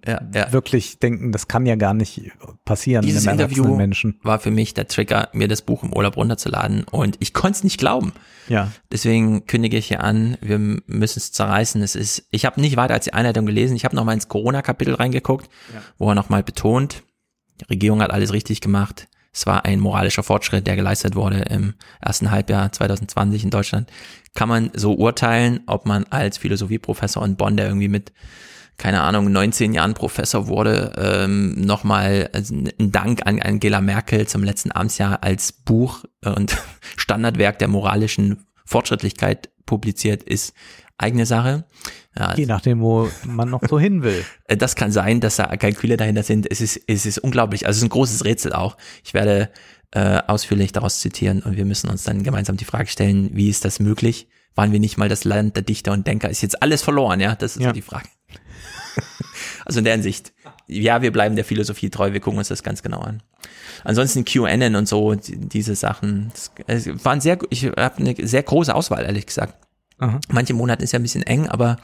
wirklich 0.51 0.99
denken, 1.01 1.33
das 1.33 1.49
kann 1.49 1.67
ja 1.67 1.75
gar 1.75 1.94
nicht 1.94 2.31
passieren 2.65 3.05
Dieses 3.05 3.26
Interview 3.26 3.75
Menschen. 3.75 4.18
war 4.23 4.39
für 4.39 4.51
mich 4.51 4.75
der 4.75 4.86
Trigger, 4.86 5.28
mir 5.33 5.49
das 5.49 5.62
Buch 5.62 5.83
im 5.83 5.92
Urlaub 5.92 6.17
runterzuladen 6.17 6.84
und 6.84 7.17
ich 7.18 7.34
konnte 7.34 7.57
es 7.57 7.65
nicht 7.65 7.78
glauben. 7.78 8.12
Ja. 8.49 8.70
Deswegen 8.91 9.47
kündige 9.47 9.76
ich 9.76 9.89
hier 9.89 10.02
an, 10.02 10.36
wir 10.41 10.59
müssen 10.59 11.18
es 11.18 11.33
zerreißen. 11.33 11.83
Es 11.83 11.97
ist, 11.97 12.26
ich 12.31 12.44
habe 12.44 12.60
nicht 12.60 12.76
weiter 12.76 12.94
als 12.94 13.05
die 13.05 13.12
Einleitung 13.12 13.47
gelesen. 13.47 13.76
Ich 13.76 13.84
habe 13.84 13.97
noch 13.97 14.05
mal 14.05 14.15
ins 14.15 14.28
Corona-Kapitel 14.28 14.94
reingeguckt, 14.94 15.49
wo 15.99 16.09
er 16.09 16.15
noch 16.15 16.28
mal 16.28 16.42
betont, 16.42 17.02
die 17.60 17.65
Regierung 17.65 18.02
hat 18.02 18.10
alles 18.10 18.33
richtig 18.33 18.60
gemacht 18.60 19.09
es 19.33 19.47
war 19.47 19.65
ein 19.65 19.81
moralischer 19.81 20.23
Fortschritt, 20.23 20.67
der 20.67 20.77
geleistet 20.77 21.15
wurde 21.15 21.39
im 21.51 21.75
ersten 22.01 22.31
Halbjahr 22.31 22.70
2020 22.70 23.44
in 23.44 23.51
Deutschland. 23.51 23.91
Kann 24.35 24.49
man 24.49 24.70
so 24.75 24.94
urteilen, 24.94 25.61
ob 25.67 25.86
man 25.86 26.05
als 26.11 26.39
Philosophieprofessor 26.39 27.25
in 27.25 27.36
Bonn, 27.36 27.57
der 27.57 27.67
irgendwie 27.67 27.89
mit 27.89 28.12
keine 28.78 29.02
Ahnung, 29.02 29.31
19 29.31 29.75
Jahren 29.75 29.94
Professor 29.94 30.49
wurde, 30.49 30.93
ähm, 30.97 31.61
nochmal 31.61 32.31
also 32.33 32.55
ein 32.55 32.91
Dank 32.91 33.27
an 33.27 33.41
Angela 33.41 33.81
Merkel 33.81 34.27
zum 34.27 34.43
letzten 34.43 34.73
Amtsjahr 34.73 35.23
als 35.23 35.52
Buch 35.52 36.05
und 36.25 36.57
Standardwerk 36.97 37.59
der 37.59 37.69
moralischen 37.69 38.47
Fortschrittlichkeit 38.65 39.51
publiziert 39.67 40.23
ist, 40.23 40.55
eigene 40.99 41.27
Sache. 41.27 41.65
Ja, 42.19 42.35
Je 42.35 42.47
nachdem, 42.47 42.81
wo 42.81 43.09
man 43.25 43.49
noch 43.49 43.63
so 43.69 43.79
hin 43.79 44.03
will. 44.03 44.25
Äh, 44.49 44.57
das 44.57 44.75
kann 44.75 44.93
sein, 44.93 45.21
dass 45.21 45.37
da 45.37 45.57
Kalküle 45.57 45.97
dahinter 45.97 46.23
sind. 46.23 46.51
Es 46.51 46.61
ist, 46.61 46.81
es 46.87 47.07
ist 47.07 47.19
unglaublich. 47.19 47.67
Also 47.67 47.79
es 47.79 47.83
ist 47.83 47.85
ein 47.85 47.91
großes 47.91 48.25
Rätsel 48.25 48.53
auch. 48.53 48.77
Ich 49.05 49.15
werde 49.15 49.51
äh, 49.93 50.21
ausführlich 50.27 50.73
daraus 50.73 51.01
zitieren 51.01 51.43
und 51.43 51.57
wir 51.57 51.65
müssen 51.65 51.89
uns 51.89 52.03
dann 52.05 52.23
gemeinsam 52.23 52.57
die 52.57 52.65
Frage 52.65 52.89
stellen, 52.89 53.31
wie 53.35 53.49
ist 53.49 53.65
das 53.65 53.79
möglich? 53.79 54.27
Waren 54.55 54.73
wir 54.73 54.81
nicht 54.81 54.99
mal 54.99 55.09
das 55.09 55.25
Land 55.25 55.57
der 55.57 55.63
Dichter 55.63 55.93
und 55.93 56.07
Denker? 56.07 56.29
Ist 56.29 56.43
jetzt 56.43 56.63
alles 56.63 56.83
verloren, 56.83 57.21
ja? 57.21 57.35
Das 57.35 57.57
ist 57.57 57.63
ja. 57.63 57.69
so 57.69 57.73
die 57.73 57.83
Frage. 57.83 58.09
also 59.65 59.79
in 59.79 59.85
der 59.85 59.95
Hinsicht, 59.95 60.33
ja, 60.67 61.03
wir 61.03 61.13
bleiben 61.13 61.37
der 61.37 61.45
Philosophie 61.45 61.89
treu, 61.91 62.13
wir 62.13 62.21
gucken 62.21 62.39
uns 62.39 62.49
das 62.49 62.63
ganz 62.63 62.83
genau 62.83 63.01
an. 63.01 63.23
Ansonsten 63.85 64.25
QAnon 64.25 64.77
und 64.77 64.89
so, 64.89 65.15
diese 65.15 65.75
Sachen, 65.75 66.33
das, 66.67 66.87
waren 67.05 67.21
sehr, 67.21 67.39
ich 67.51 67.67
habe 67.67 67.99
eine 67.99 68.15
sehr 68.27 68.43
große 68.43 68.75
Auswahl, 68.75 69.05
ehrlich 69.05 69.27
gesagt. 69.27 69.55
Aha. 69.99 70.21
Manche 70.31 70.55
Monate 70.55 70.83
ist 70.83 70.93
ja 70.93 70.99
ein 70.99 71.03
bisschen 71.03 71.23
eng, 71.23 71.49
aber 71.49 71.77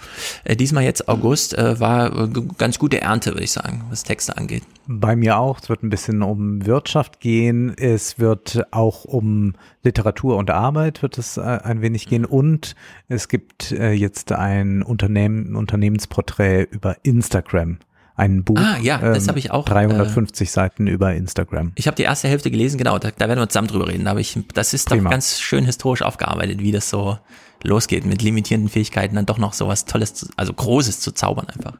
äh, 0.45 0.57
diesmal 0.57 0.85
jetzt 0.85 1.09
August 1.09 1.57
äh, 1.57 1.79
war 1.79 2.25
äh, 2.25 2.29
ganz 2.57 2.79
gute 2.79 3.01
Ernte, 3.01 3.31
würde 3.31 3.45
ich 3.45 3.53
sagen, 3.53 3.85
was 3.91 4.03
Texte 4.03 4.37
angeht. 4.37 4.65
Bei 4.87 5.15
mir 5.17 5.39
auch. 5.39 5.61
Es 5.61 5.69
wird 5.69 5.83
ein 5.83 5.91
bisschen 5.91 6.23
um 6.23 6.67
Wirtschaft 6.67 7.21
gehen. 7.21 7.75
Es 7.77 8.19
wird 8.19 8.65
auch 8.71 9.05
um 9.05 9.55
Literatur 9.83 10.37
und 10.37 10.51
Arbeit 10.51 11.03
wird 11.03 11.19
es 11.19 11.37
äh, 11.37 11.41
ein 11.43 11.83
wenig 11.83 12.09
gehen. 12.09 12.25
Und 12.25 12.75
es 13.09 13.29
gibt 13.29 13.73
äh, 13.73 13.93
jetzt 13.93 14.33
ein 14.33 14.83
Unternehmen, 14.83 15.55
Unternehmensporträt 15.55 16.65
über 16.71 16.97
Instagram 17.03 17.79
ein 18.19 18.43
Buch. 18.43 18.59
Ah, 18.59 18.79
ja, 18.83 18.99
das 18.99 19.25
ähm, 19.25 19.29
habe 19.29 19.39
ich 19.39 19.53
auch. 19.53 19.65
350 19.65 20.49
äh, 20.49 20.51
Seiten 20.51 20.87
über 20.89 21.15
Instagram. 21.15 21.71
Ich 21.77 21.87
habe 21.87 21.95
die 21.95 22.03
erste 22.03 22.27
Hälfte 22.27 22.51
gelesen, 22.51 22.77
genau, 22.77 22.99
da, 22.99 23.11
da 23.17 23.29
werden 23.29 23.39
wir 23.39 23.49
zusammen 23.49 23.69
drüber 23.69 23.87
reden. 23.87 24.05
Da 24.05 24.17
ich, 24.17 24.37
das 24.55 24.75
ist 24.75 24.89
Prima. 24.89 25.05
doch 25.05 25.11
ganz 25.11 25.41
schön 25.41 25.65
historisch 25.65 26.03
aufgearbeitet, 26.03 26.59
wie 26.59 26.73
das 26.73 26.91
so 26.91 27.17
losgeht, 27.65 28.05
mit 28.05 28.23
limitierenden 28.23 28.71
Fähigkeiten 28.71 29.17
dann 29.17 29.27
doch 29.27 29.39
noch 29.39 29.53
sowas 29.53 29.85
Tolles, 29.85 30.29
also 30.37 30.53
Großes 30.53 31.01
zu 31.01 31.13
zaubern 31.13 31.49
einfach. 31.49 31.79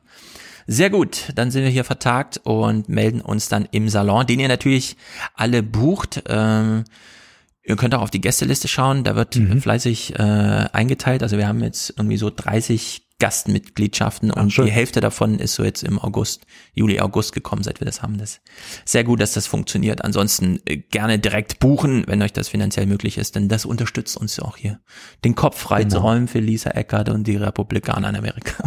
Sehr 0.67 0.91
gut, 0.91 1.33
dann 1.35 1.51
sind 1.51 1.63
wir 1.63 1.71
hier 1.71 1.85
vertagt 1.85 2.41
und 2.45 2.91
melden 2.91 3.23
uns 3.23 3.49
dann 3.49 3.67
im 3.71 3.89
Salon, 3.89 4.27
den 4.27 4.39
ihr 4.39 4.49
natürlich 4.49 4.97
alle 5.35 5.63
bucht. 5.63 6.23
Ähm, 6.29 6.85
ihr 7.63 7.77
könnt 7.77 7.95
auch 7.95 8.03
auf 8.03 8.11
die 8.11 8.21
Gästeliste 8.21 8.69
schauen, 8.69 9.03
da 9.03 9.17
wird 9.17 9.37
mhm. 9.37 9.63
fleißig 9.63 10.19
äh, 10.19 10.23
eingeteilt. 10.73 11.23
Also 11.23 11.39
wir 11.39 11.49
haben 11.49 11.63
jetzt 11.63 11.95
irgendwie 11.97 12.19
so 12.19 12.31
30 12.31 13.08
Gastmitgliedschaften 13.21 14.31
und 14.31 14.55
Ach, 14.59 14.65
die 14.65 14.71
Hälfte 14.71 15.01
davon 15.01 15.39
ist 15.41 15.55
so 15.55 15.65
jetzt 15.65 15.83
im 15.83 15.99
August, 15.99 16.47
Juli, 16.75 17.01
August 17.01 17.33
gekommen, 17.33 17.65
seit 17.65 17.81
wir 17.81 17.85
das 17.85 18.01
haben. 18.01 18.17
Das 18.19 18.35
ist 18.35 18.43
sehr 18.85 19.03
gut, 19.03 19.21
dass 19.21 19.33
das 19.33 19.47
funktioniert. 19.47 20.05
Ansonsten 20.05 20.61
äh, 20.67 20.77
gerne 20.77 21.19
direkt 21.19 21.59
buchen, 21.59 22.05
wenn 22.07 22.23
euch 22.23 22.33
das 22.33 22.49
finanziell 22.49 22.87
möglich 22.87 23.19
ist, 23.19 23.35
denn 23.35 23.49
das 23.49 23.65
unterstützt 23.65 24.17
uns 24.17 24.39
auch 24.39 24.57
hier, 24.57 24.81
den 25.25 25.35
Kopf 25.35 25.59
frei 25.59 25.83
genau. 25.83 25.97
zu 25.97 26.01
räumen 26.03 26.29
für 26.29 26.39
Lisa 26.39 26.71
Eckert 26.71 27.09
und 27.09 27.27
die 27.27 27.37
Republikaner 27.37 28.09
in 28.11 28.17
Amerika. 28.17 28.65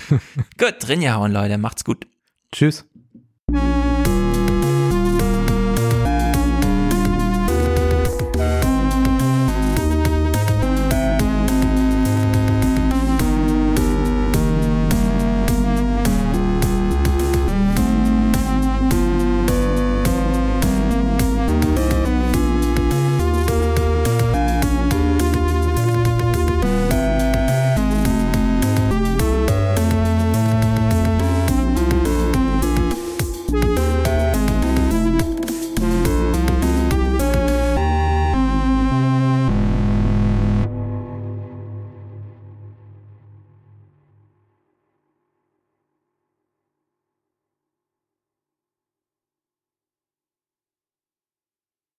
gut, 0.58 0.74
drin 0.80 1.10
hauen, 1.12 1.32
Leute, 1.32 1.56
macht's 1.56 1.84
gut. 1.84 2.06
Tschüss. 2.52 2.84